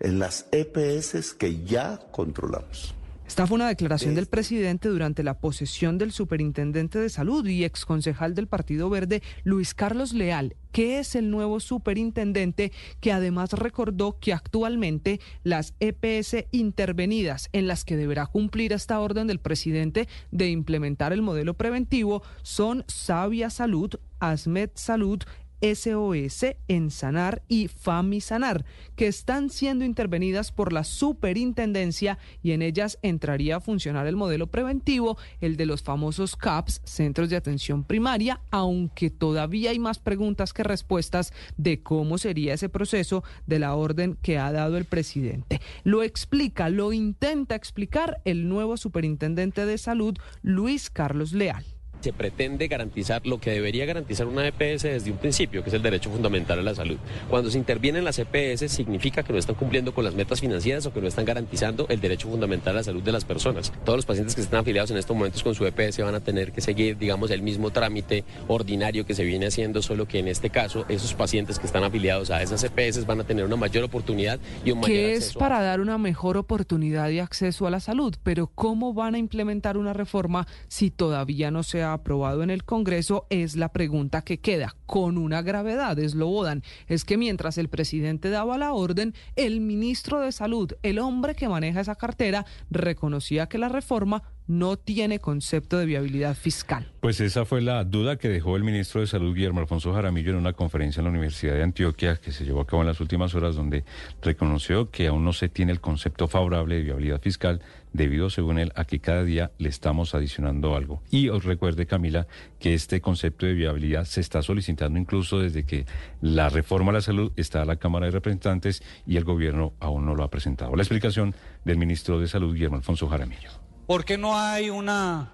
en 0.00 0.18
las 0.18 0.46
EPS 0.52 1.34
que 1.34 1.64
ya 1.64 1.98
controlamos. 2.12 2.94
Esta 3.28 3.46
fue 3.46 3.56
una 3.56 3.68
declaración 3.68 4.14
del 4.14 4.26
presidente 4.26 4.88
durante 4.88 5.22
la 5.22 5.38
posesión 5.38 5.98
del 5.98 6.12
superintendente 6.12 6.98
de 6.98 7.10
salud 7.10 7.46
y 7.46 7.62
exconcejal 7.62 8.34
del 8.34 8.48
Partido 8.48 8.88
Verde, 8.88 9.22
Luis 9.44 9.74
Carlos 9.74 10.14
Leal, 10.14 10.56
que 10.72 10.98
es 10.98 11.14
el 11.14 11.30
nuevo 11.30 11.60
superintendente 11.60 12.72
que 13.00 13.12
además 13.12 13.52
recordó 13.52 14.18
que 14.18 14.32
actualmente 14.32 15.20
las 15.44 15.74
EPS 15.78 16.46
intervenidas 16.52 17.50
en 17.52 17.66
las 17.66 17.84
que 17.84 17.98
deberá 17.98 18.26
cumplir 18.26 18.72
esta 18.72 18.98
orden 18.98 19.26
del 19.26 19.40
presidente 19.40 20.08
de 20.30 20.48
implementar 20.48 21.12
el 21.12 21.20
modelo 21.20 21.52
preventivo 21.52 22.22
son 22.42 22.82
Sabia 22.88 23.50
Salud, 23.50 23.94
Asmed 24.20 24.70
Salud, 24.74 25.22
SOS, 25.60 26.56
Ensanar 26.68 27.42
y 27.48 27.68
Famisanar, 27.68 28.64
que 28.96 29.06
están 29.06 29.50
siendo 29.50 29.84
intervenidas 29.84 30.52
por 30.52 30.72
la 30.72 30.84
superintendencia 30.84 32.18
y 32.42 32.52
en 32.52 32.62
ellas 32.62 32.98
entraría 33.02 33.56
a 33.56 33.60
funcionar 33.60 34.06
el 34.06 34.16
modelo 34.16 34.46
preventivo, 34.46 35.18
el 35.40 35.56
de 35.56 35.66
los 35.66 35.82
famosos 35.82 36.36
CAPS, 36.36 36.80
Centros 36.84 37.30
de 37.30 37.36
Atención 37.36 37.84
Primaria, 37.84 38.40
aunque 38.50 39.10
todavía 39.10 39.70
hay 39.70 39.78
más 39.78 39.98
preguntas 39.98 40.52
que 40.52 40.62
respuestas 40.62 41.32
de 41.56 41.82
cómo 41.82 42.18
sería 42.18 42.54
ese 42.54 42.68
proceso 42.68 43.24
de 43.46 43.58
la 43.58 43.74
orden 43.74 44.18
que 44.22 44.38
ha 44.38 44.52
dado 44.52 44.76
el 44.76 44.84
presidente. 44.84 45.60
Lo 45.84 46.02
explica, 46.02 46.68
lo 46.68 46.92
intenta 46.92 47.54
explicar 47.54 48.20
el 48.24 48.48
nuevo 48.48 48.76
superintendente 48.76 49.66
de 49.66 49.78
salud, 49.78 50.16
Luis 50.42 50.90
Carlos 50.90 51.32
Leal. 51.32 51.77
Se 52.00 52.12
pretende 52.12 52.68
garantizar 52.68 53.26
lo 53.26 53.40
que 53.40 53.50
debería 53.50 53.86
garantizar 53.86 54.26
una 54.26 54.46
EPS 54.46 54.82
desde 54.82 55.10
un 55.10 55.18
principio, 55.18 55.62
que 55.62 55.70
es 55.70 55.74
el 55.74 55.82
derecho 55.82 56.10
fundamental 56.10 56.58
a 56.58 56.62
la 56.62 56.74
salud. 56.74 56.96
Cuando 57.28 57.50
se 57.50 57.58
intervienen 57.58 58.04
las 58.04 58.18
EPS 58.18 58.70
significa 58.70 59.22
que 59.22 59.32
no 59.32 59.38
están 59.38 59.56
cumpliendo 59.56 59.92
con 59.92 60.04
las 60.04 60.14
metas 60.14 60.40
financieras 60.40 60.86
o 60.86 60.92
que 60.92 61.00
no 61.00 61.08
están 61.08 61.24
garantizando 61.24 61.86
el 61.88 62.00
derecho 62.00 62.28
fundamental 62.28 62.74
a 62.74 62.78
la 62.78 62.84
salud 62.84 63.02
de 63.02 63.12
las 63.12 63.24
personas. 63.24 63.72
Todos 63.84 63.98
los 63.98 64.06
pacientes 64.06 64.34
que 64.34 64.40
están 64.40 64.60
afiliados 64.60 64.90
en 64.90 64.96
estos 64.96 65.16
momentos 65.16 65.42
con 65.42 65.54
su 65.54 65.66
EPS 65.66 65.98
van 65.98 66.14
a 66.14 66.20
tener 66.20 66.52
que 66.52 66.60
seguir, 66.60 66.98
digamos, 66.98 67.30
el 67.30 67.42
mismo 67.42 67.70
trámite 67.70 68.24
ordinario 68.46 69.04
que 69.04 69.14
se 69.14 69.24
viene 69.24 69.46
haciendo, 69.46 69.82
solo 69.82 70.06
que 70.06 70.18
en 70.18 70.28
este 70.28 70.50
caso 70.50 70.84
esos 70.88 71.14
pacientes 71.14 71.58
que 71.58 71.66
están 71.66 71.84
afiliados 71.84 72.30
a 72.30 72.42
esas 72.42 72.62
EPS 72.64 73.06
van 73.06 73.20
a 73.20 73.24
tener 73.24 73.44
una 73.44 73.56
mayor 73.56 73.84
oportunidad 73.84 74.38
y 74.64 74.70
un 74.70 74.80
mayor 74.80 74.96
que 74.96 75.14
acceso 75.14 75.30
es 75.30 75.36
para 75.36 75.62
dar 75.62 75.80
una 75.80 75.98
mejor 75.98 76.36
oportunidad 76.36 77.08
y 77.10 77.18
acceso 77.18 77.66
a 77.66 77.70
la 77.70 77.80
salud, 77.80 78.14
pero 78.22 78.46
¿cómo 78.46 78.94
van 78.94 79.14
a 79.14 79.18
implementar 79.18 79.76
una 79.76 79.92
reforma 79.92 80.46
si 80.68 80.90
todavía 80.90 81.50
no 81.50 81.62
se 81.62 81.82
ha 81.82 81.87
aprobado 81.92 82.42
en 82.42 82.50
el 82.50 82.64
Congreso? 82.64 83.26
Es 83.30 83.56
la 83.56 83.70
pregunta 83.70 84.22
que 84.22 84.40
queda, 84.40 84.76
con 84.86 85.18
una 85.18 85.42
gravedad, 85.42 85.98
es 85.98 86.14
lo 86.14 86.26
bodan. 86.26 86.62
Es 86.86 87.04
que 87.04 87.16
mientras 87.16 87.58
el 87.58 87.68
presidente 87.68 88.30
daba 88.30 88.58
la 88.58 88.72
orden, 88.72 89.14
el 89.36 89.60
ministro 89.60 90.20
de 90.20 90.32
Salud, 90.32 90.72
el 90.82 90.98
hombre 90.98 91.34
que 91.34 91.48
maneja 91.48 91.80
esa 91.80 91.94
cartera, 91.94 92.46
reconocía 92.70 93.48
que 93.48 93.58
la 93.58 93.68
reforma 93.68 94.22
no 94.48 94.76
tiene 94.76 95.20
concepto 95.20 95.78
de 95.78 95.86
viabilidad 95.86 96.34
fiscal. 96.34 96.90
Pues 97.00 97.20
esa 97.20 97.44
fue 97.44 97.60
la 97.60 97.84
duda 97.84 98.16
que 98.16 98.28
dejó 98.28 98.56
el 98.56 98.64
ministro 98.64 99.00
de 99.00 99.06
Salud, 99.06 99.34
Guillermo 99.34 99.60
Alfonso 99.60 99.92
Jaramillo, 99.92 100.30
en 100.30 100.36
una 100.36 100.54
conferencia 100.54 101.00
en 101.00 101.04
la 101.04 101.10
Universidad 101.10 101.54
de 101.54 101.62
Antioquia 101.62 102.16
que 102.16 102.32
se 102.32 102.44
llevó 102.44 102.62
a 102.62 102.66
cabo 102.66 102.82
en 102.82 102.88
las 102.88 103.00
últimas 103.00 103.34
horas, 103.34 103.54
donde 103.54 103.84
reconoció 104.22 104.90
que 104.90 105.06
aún 105.06 105.24
no 105.24 105.32
se 105.32 105.48
tiene 105.48 105.70
el 105.70 105.80
concepto 105.80 106.26
favorable 106.26 106.76
de 106.76 106.82
viabilidad 106.82 107.20
fiscal, 107.20 107.60
debido, 107.92 108.30
según 108.30 108.58
él, 108.58 108.72
a 108.74 108.84
que 108.84 108.98
cada 109.00 109.24
día 109.24 109.50
le 109.58 109.68
estamos 109.68 110.14
adicionando 110.14 110.76
algo. 110.76 111.02
Y 111.10 111.28
os 111.28 111.44
recuerde, 111.44 111.86
Camila, 111.86 112.26
que 112.58 112.74
este 112.74 113.00
concepto 113.00 113.46
de 113.46 113.54
viabilidad 113.54 114.04
se 114.04 114.20
está 114.20 114.42
solicitando 114.42 114.98
incluso 114.98 115.38
desde 115.38 115.64
que 115.64 115.86
la 116.20 116.48
reforma 116.48 116.90
a 116.90 116.94
la 116.94 117.00
salud 117.00 117.32
está 117.36 117.62
a 117.62 117.64
la 117.64 117.76
Cámara 117.76 118.06
de 118.06 118.12
Representantes 118.12 118.82
y 119.06 119.16
el 119.16 119.24
gobierno 119.24 119.72
aún 119.80 120.06
no 120.06 120.14
lo 120.14 120.22
ha 120.22 120.30
presentado. 120.30 120.74
La 120.74 120.82
explicación 120.82 121.34
del 121.64 121.78
ministro 121.78 122.20
de 122.20 122.28
Salud, 122.28 122.54
Guillermo 122.54 122.76
Alfonso 122.76 123.08
Jaramillo. 123.08 123.50
¿Por 123.88 124.04
qué 124.04 124.18
no 124.18 124.38
hay 124.38 124.68
una 124.68 125.32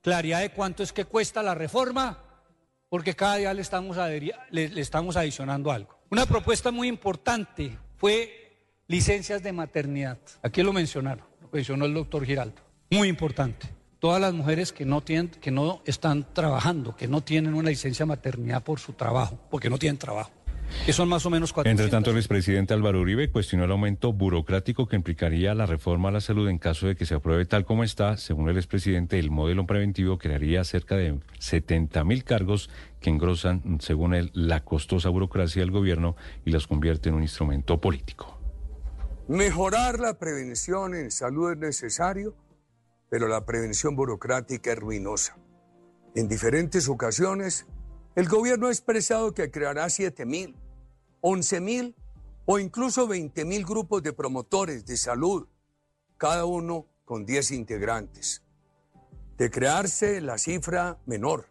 claridad 0.00 0.40
de 0.40 0.50
cuánto 0.50 0.82
es 0.82 0.92
que 0.92 1.04
cuesta 1.04 1.40
la 1.40 1.54
reforma? 1.54 2.18
Porque 2.88 3.14
cada 3.14 3.36
día 3.36 3.54
le 3.54 3.62
estamos, 3.62 3.96
le 4.50 4.80
estamos 4.80 5.16
adicionando 5.16 5.70
algo. 5.70 5.96
Una 6.10 6.26
propuesta 6.26 6.72
muy 6.72 6.88
importante 6.88 7.78
fue 7.98 8.58
licencias 8.88 9.44
de 9.44 9.52
maternidad. 9.52 10.18
Aquí 10.42 10.64
lo 10.64 10.72
mencionaron, 10.72 11.24
lo 11.40 11.48
mencionó 11.52 11.84
el 11.84 11.94
doctor 11.94 12.24
Giraldo. 12.26 12.60
Muy 12.90 13.06
importante. 13.06 13.68
Todas 14.00 14.20
las 14.20 14.34
mujeres 14.34 14.72
que 14.72 14.84
no, 14.84 15.00
tienen, 15.00 15.28
que 15.28 15.52
no 15.52 15.80
están 15.84 16.26
trabajando, 16.34 16.96
que 16.96 17.06
no 17.06 17.20
tienen 17.20 17.54
una 17.54 17.70
licencia 17.70 18.04
de 18.04 18.08
maternidad 18.08 18.64
por 18.64 18.80
su 18.80 18.94
trabajo, 18.94 19.38
porque 19.48 19.70
no 19.70 19.78
tienen 19.78 19.98
trabajo, 19.98 20.32
que 20.84 20.92
son 20.92 21.08
más 21.08 21.24
o 21.26 21.30
menos 21.30 21.52
400. 21.52 21.80
Entre 21.80 21.90
tanto, 21.90 22.10
el 22.10 22.16
expresidente 22.16 22.74
Álvaro 22.74 23.00
Uribe 23.00 23.30
cuestionó 23.30 23.64
el 23.64 23.70
aumento 23.70 24.12
burocrático 24.12 24.88
que 24.88 24.96
implicaría 24.96 25.54
la 25.54 25.66
reforma 25.66 26.08
a 26.08 26.12
la 26.12 26.20
salud 26.20 26.48
en 26.48 26.58
caso 26.58 26.86
de 26.86 26.96
que 26.96 27.06
se 27.06 27.14
apruebe 27.14 27.44
tal 27.44 27.64
como 27.64 27.84
está. 27.84 28.16
Según 28.16 28.48
el 28.48 28.56
expresidente, 28.56 29.18
el 29.18 29.30
modelo 29.30 29.66
preventivo 29.66 30.18
crearía 30.18 30.64
cerca 30.64 30.96
de 30.96 31.18
70 31.38 32.04
mil 32.04 32.24
cargos 32.24 32.70
que 33.00 33.10
engrosan, 33.10 33.78
según 33.80 34.14
él, 34.14 34.30
la 34.34 34.64
costosa 34.64 35.08
burocracia 35.08 35.62
del 35.62 35.70
gobierno 35.70 36.16
y 36.44 36.50
los 36.50 36.66
convierte 36.66 37.08
en 37.08 37.16
un 37.16 37.22
instrumento 37.22 37.80
político. 37.80 38.38
Mejorar 39.28 40.00
la 40.00 40.18
prevención 40.18 40.94
en 40.94 41.10
salud 41.10 41.52
es 41.52 41.58
necesario, 41.58 42.34
pero 43.08 43.28
la 43.28 43.44
prevención 43.44 43.94
burocrática 43.94 44.72
es 44.72 44.78
ruinosa. 44.78 45.36
En 46.14 46.28
diferentes 46.28 46.88
ocasiones, 46.88 47.66
el 48.14 48.28
gobierno 48.28 48.66
ha 48.66 48.70
expresado 48.70 49.32
que 49.32 49.50
creará 49.50 49.88
7 49.88 50.26
mil, 50.26 50.54
11 51.22 51.60
mil 51.60 51.94
o 52.44 52.58
incluso 52.58 53.06
20 53.06 53.44
mil 53.44 53.64
grupos 53.64 54.02
de 54.02 54.12
promotores 54.12 54.84
de 54.84 54.96
salud, 54.96 55.46
cada 56.18 56.44
uno 56.44 56.86
con 57.04 57.24
10 57.24 57.52
integrantes. 57.52 58.42
De 59.38 59.50
crearse 59.50 60.20
la 60.20 60.36
cifra 60.36 60.98
menor. 61.06 61.46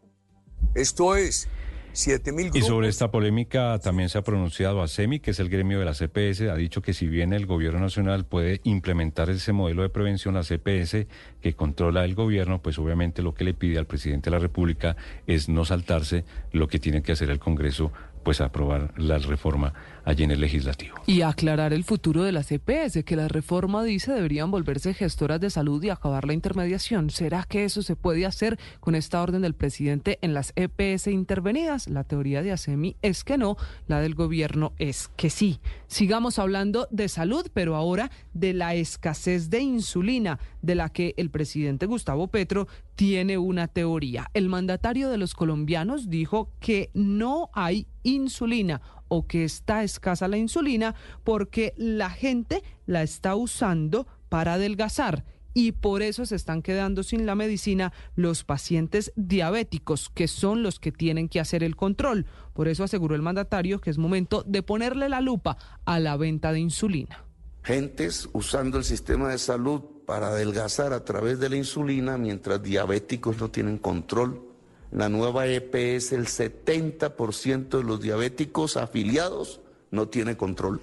Esto 0.76 1.16
es, 1.16 1.48
7 1.94 2.32
mil 2.32 2.48
Y 2.48 2.50
grupos. 2.50 2.68
sobre 2.68 2.88
esta 2.88 3.12
polémica 3.12 3.78
también 3.80 4.10
se 4.10 4.18
ha 4.18 4.22
pronunciado 4.22 4.82
ASEMI, 4.82 5.20
que 5.20 5.32
es 5.32 5.40
el 5.40 5.50
gremio 5.50 5.80
de 5.80 5.86
la 5.86 5.94
CPS, 5.94 6.50
ha 6.50 6.56
dicho 6.56 6.82
que 6.82 6.94
si 6.94 7.08
bien 7.08 7.34
el 7.34 7.46
gobierno 7.46 7.80
nacional 7.80 8.26
puede 8.26 8.62
implementar 8.64 9.30
ese 9.30 9.52
modelo 9.52 9.82
de 9.82 9.90
prevención, 9.90 10.36
la 10.36 10.44
CPS, 10.44 11.08
que 11.42 11.54
controla 11.54 12.06
el 12.06 12.16
gobierno, 12.16 12.62
pues 12.62 12.78
obviamente 12.80 13.22
lo 13.22 13.34
que 13.34 13.44
le 13.44 13.54
pide 13.54 13.78
al 13.78 13.88
presidente 13.88 14.30
de 14.30 14.38
la 14.38 14.42
República 14.42 14.96
es 15.28 15.50
no 15.50 15.66
saltarse 15.66 16.24
lo 16.54 16.68
que 16.68 16.80
tiene 16.80 17.02
que 17.02 17.12
hacer 17.12 17.30
el 17.30 17.40
Congreso, 17.40 17.92
pues 18.24 18.42
aprobar 18.42 18.92
la 18.98 19.18
reforma 19.18 19.74
allí 20.04 20.24
en 20.24 20.32
el 20.32 20.42
legislativo. 20.42 20.96
Y 21.06 21.22
aclarar 21.22 21.74
el 21.74 21.84
futuro 21.84 22.24
de 22.24 22.32
las 22.32 22.52
EPS, 22.52 23.04
que 23.04 23.16
la 23.16 23.28
reforma 23.28 23.84
dice 23.84 24.12
deberían 24.12 24.52
volverse 24.52 24.94
gestoras 24.94 25.40
de 25.40 25.50
salud 25.50 25.84
y 25.84 25.90
acabar 25.90 26.26
la 26.26 26.34
intermediación. 26.34 27.10
¿Será 27.10 27.46
que 27.48 27.66
eso 27.66 27.82
se 27.82 27.96
puede 27.96 28.26
hacer 28.26 28.60
con 28.80 28.96
esta 28.96 29.22
orden 29.22 29.42
del 29.42 29.54
presidente 29.54 30.20
en 30.22 30.34
las 30.34 30.54
EPS 30.56 31.08
intervenidas? 31.08 31.88
La 31.88 32.04
teoría 32.04 32.42
de 32.42 32.52
ASEMI 32.52 32.96
es 33.02 33.24
que 33.24 33.38
no, 33.38 33.58
la 33.88 34.02
del 34.02 34.16
gobierno 34.16 34.74
es 34.78 35.10
que 35.16 35.30
sí. 35.30 35.60
Sigamos 35.88 36.40
hablando 36.40 36.88
de 36.92 37.10
salud, 37.10 37.48
pero 37.54 37.76
ahora 37.76 38.12
de 38.34 38.54
la 38.54 38.76
escasez 38.76 39.50
de 39.50 39.60
insulina, 39.60 40.40
de 40.62 40.76
la 40.76 40.90
que 40.90 41.14
el 41.18 41.30
presidente 41.30 41.86
Gustavo 41.86 42.28
Petro 42.28 42.68
tiene 42.96 43.38
una 43.38 43.68
teoría. 43.68 44.30
El 44.34 44.50
mandatario 44.50 45.10
de 45.10 45.18
los 45.18 45.34
colombianos 45.34 46.10
dijo 46.10 46.52
que 46.60 46.92
no 46.94 47.50
hay 47.54 47.88
insulina 48.04 48.82
o 49.14 49.28
que 49.28 49.44
está 49.44 49.84
escasa 49.84 50.30
la 50.30 50.38
insulina 50.38 50.96
porque 51.26 51.74
la 51.76 52.10
gente 52.10 52.64
la 52.86 53.04
está 53.04 53.36
usando 53.36 54.08
para 54.30 54.54
adelgazar 54.54 55.26
y 55.54 55.74
por 55.74 56.02
eso 56.02 56.26
se 56.26 56.38
están 56.38 56.62
quedando 56.62 57.04
sin 57.04 57.26
la 57.26 57.36
medicina 57.36 57.92
los 58.16 58.46
pacientes 58.46 59.12
diabéticos, 59.18 60.08
que 60.08 60.30
son 60.30 60.64
los 60.64 60.80
que 60.80 60.94
tienen 60.94 61.28
que 61.28 61.42
hacer 61.42 61.62
el 61.62 61.76
control. 61.76 62.26
Por 62.54 62.70
eso 62.70 62.86
aseguró 62.86 63.14
el 63.14 63.22
mandatario 63.22 63.82
que 63.82 63.90
es 63.90 63.98
momento 63.98 64.44
de 64.48 64.64
ponerle 64.64 65.10
la 65.10 65.20
lupa 65.20 65.58
a 65.84 66.00
la 66.00 66.16
venta 66.16 66.54
de 66.54 66.62
insulina. 66.62 67.26
Gentes 67.64 68.30
usando 68.32 68.78
el 68.78 68.86
sistema 68.86 69.28
de 69.28 69.40
salud 69.40 69.82
para 70.06 70.28
adelgazar 70.28 70.94
a 70.94 71.04
través 71.04 71.38
de 71.42 71.50
la 71.50 71.58
insulina 71.58 72.18
mientras 72.18 72.64
diabéticos 72.64 73.42
no 73.42 73.52
tienen 73.52 73.78
control. 73.78 74.51
La 74.92 75.08
nueva 75.08 75.48
EPS, 75.48 76.12
el 76.12 76.28
70% 76.28 77.78
de 77.78 77.84
los 77.84 78.02
diabéticos 78.02 78.76
afiliados 78.76 79.62
no 79.90 80.10
tiene 80.10 80.36
control. 80.36 80.82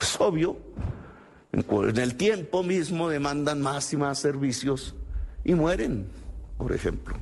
Es 0.00 0.20
obvio. 0.20 0.56
En 1.52 1.98
el 1.98 2.16
tiempo 2.16 2.62
mismo 2.62 3.08
demandan 3.08 3.60
más 3.60 3.92
y 3.92 3.96
más 3.96 4.18
servicios 4.18 4.94
y 5.44 5.54
mueren, 5.54 6.06
por 6.58 6.72
ejemplo. 6.72 7.16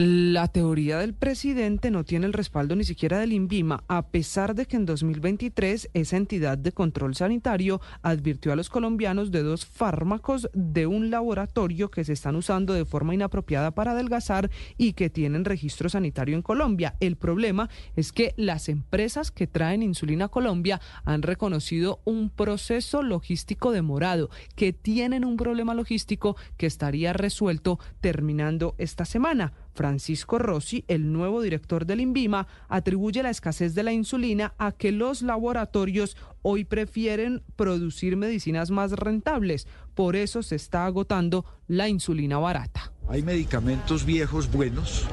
La 0.00 0.46
teoría 0.46 0.98
del 0.98 1.12
presidente 1.12 1.90
no 1.90 2.04
tiene 2.04 2.26
el 2.26 2.32
respaldo 2.32 2.76
ni 2.76 2.84
siquiera 2.84 3.18
del 3.18 3.32
INVIMA, 3.32 3.82
a 3.88 4.06
pesar 4.10 4.54
de 4.54 4.66
que 4.66 4.76
en 4.76 4.86
2023 4.86 5.90
esa 5.92 6.16
entidad 6.16 6.56
de 6.56 6.70
control 6.70 7.16
sanitario 7.16 7.80
advirtió 8.00 8.52
a 8.52 8.54
los 8.54 8.70
colombianos 8.70 9.32
de 9.32 9.42
dos 9.42 9.66
fármacos 9.66 10.50
de 10.54 10.86
un 10.86 11.10
laboratorio 11.10 11.90
que 11.90 12.04
se 12.04 12.12
están 12.12 12.36
usando 12.36 12.74
de 12.74 12.84
forma 12.84 13.12
inapropiada 13.12 13.72
para 13.72 13.90
adelgazar 13.90 14.52
y 14.76 14.92
que 14.92 15.10
tienen 15.10 15.44
registro 15.44 15.88
sanitario 15.88 16.36
en 16.36 16.42
Colombia. 16.42 16.94
El 17.00 17.16
problema 17.16 17.68
es 17.96 18.12
que 18.12 18.34
las 18.36 18.68
empresas 18.68 19.32
que 19.32 19.48
traen 19.48 19.82
insulina 19.82 20.26
a 20.26 20.28
Colombia 20.28 20.80
han 21.04 21.22
reconocido 21.22 22.02
un 22.04 22.30
proceso 22.30 23.02
logístico 23.02 23.72
demorado, 23.72 24.30
que 24.54 24.72
tienen 24.72 25.24
un 25.24 25.36
problema 25.36 25.74
logístico 25.74 26.36
que 26.56 26.66
estaría 26.66 27.12
resuelto 27.14 27.80
terminando 28.00 28.76
esta 28.78 29.04
semana. 29.04 29.54
Francisco 29.78 30.40
Rossi, 30.40 30.84
el 30.88 31.12
nuevo 31.12 31.40
director 31.40 31.86
del 31.86 32.00
INVIMA, 32.00 32.48
atribuye 32.68 33.22
la 33.22 33.30
escasez 33.30 33.76
de 33.76 33.84
la 33.84 33.92
insulina 33.92 34.52
a 34.58 34.72
que 34.72 34.90
los 34.90 35.22
laboratorios 35.22 36.16
hoy 36.42 36.64
prefieren 36.64 37.44
producir 37.54 38.16
medicinas 38.16 38.72
más 38.72 38.90
rentables. 38.90 39.68
Por 39.94 40.16
eso 40.16 40.42
se 40.42 40.56
está 40.56 40.84
agotando 40.84 41.44
la 41.68 41.88
insulina 41.88 42.38
barata. 42.38 42.92
Hay 43.08 43.22
medicamentos 43.22 44.04
viejos 44.04 44.50
buenos, 44.50 45.06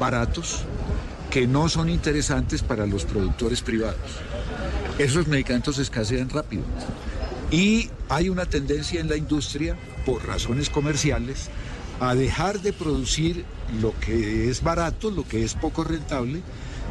baratos, 0.00 0.64
que 1.30 1.46
no 1.46 1.68
son 1.68 1.88
interesantes 1.88 2.60
para 2.64 2.86
los 2.86 3.04
productores 3.04 3.62
privados. 3.62 4.18
Esos 4.98 5.28
medicamentos 5.28 5.78
escasean 5.78 6.28
rápido. 6.28 6.64
Y 7.52 7.88
hay 8.08 8.30
una 8.30 8.46
tendencia 8.46 9.00
en 9.00 9.08
la 9.08 9.16
industria, 9.16 9.76
por 10.04 10.26
razones 10.26 10.70
comerciales, 10.70 11.50
a 12.00 12.16
dejar 12.16 12.60
de 12.60 12.72
producir 12.72 13.44
lo 13.80 13.98
que 14.00 14.48
es 14.48 14.62
barato, 14.62 15.10
lo 15.10 15.26
que 15.26 15.44
es 15.44 15.54
poco 15.54 15.84
rentable, 15.84 16.42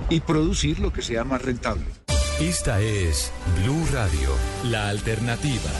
y 0.09 0.19
producir 0.21 0.79
lo 0.79 0.93
que 0.93 1.01
sea 1.01 1.23
más 1.23 1.41
rentable. 1.41 1.85
Esta 2.39 2.81
es 2.81 3.31
Blue 3.63 3.85
Radio, 3.91 4.29
la 4.65 4.89
alternativa. 4.89 5.71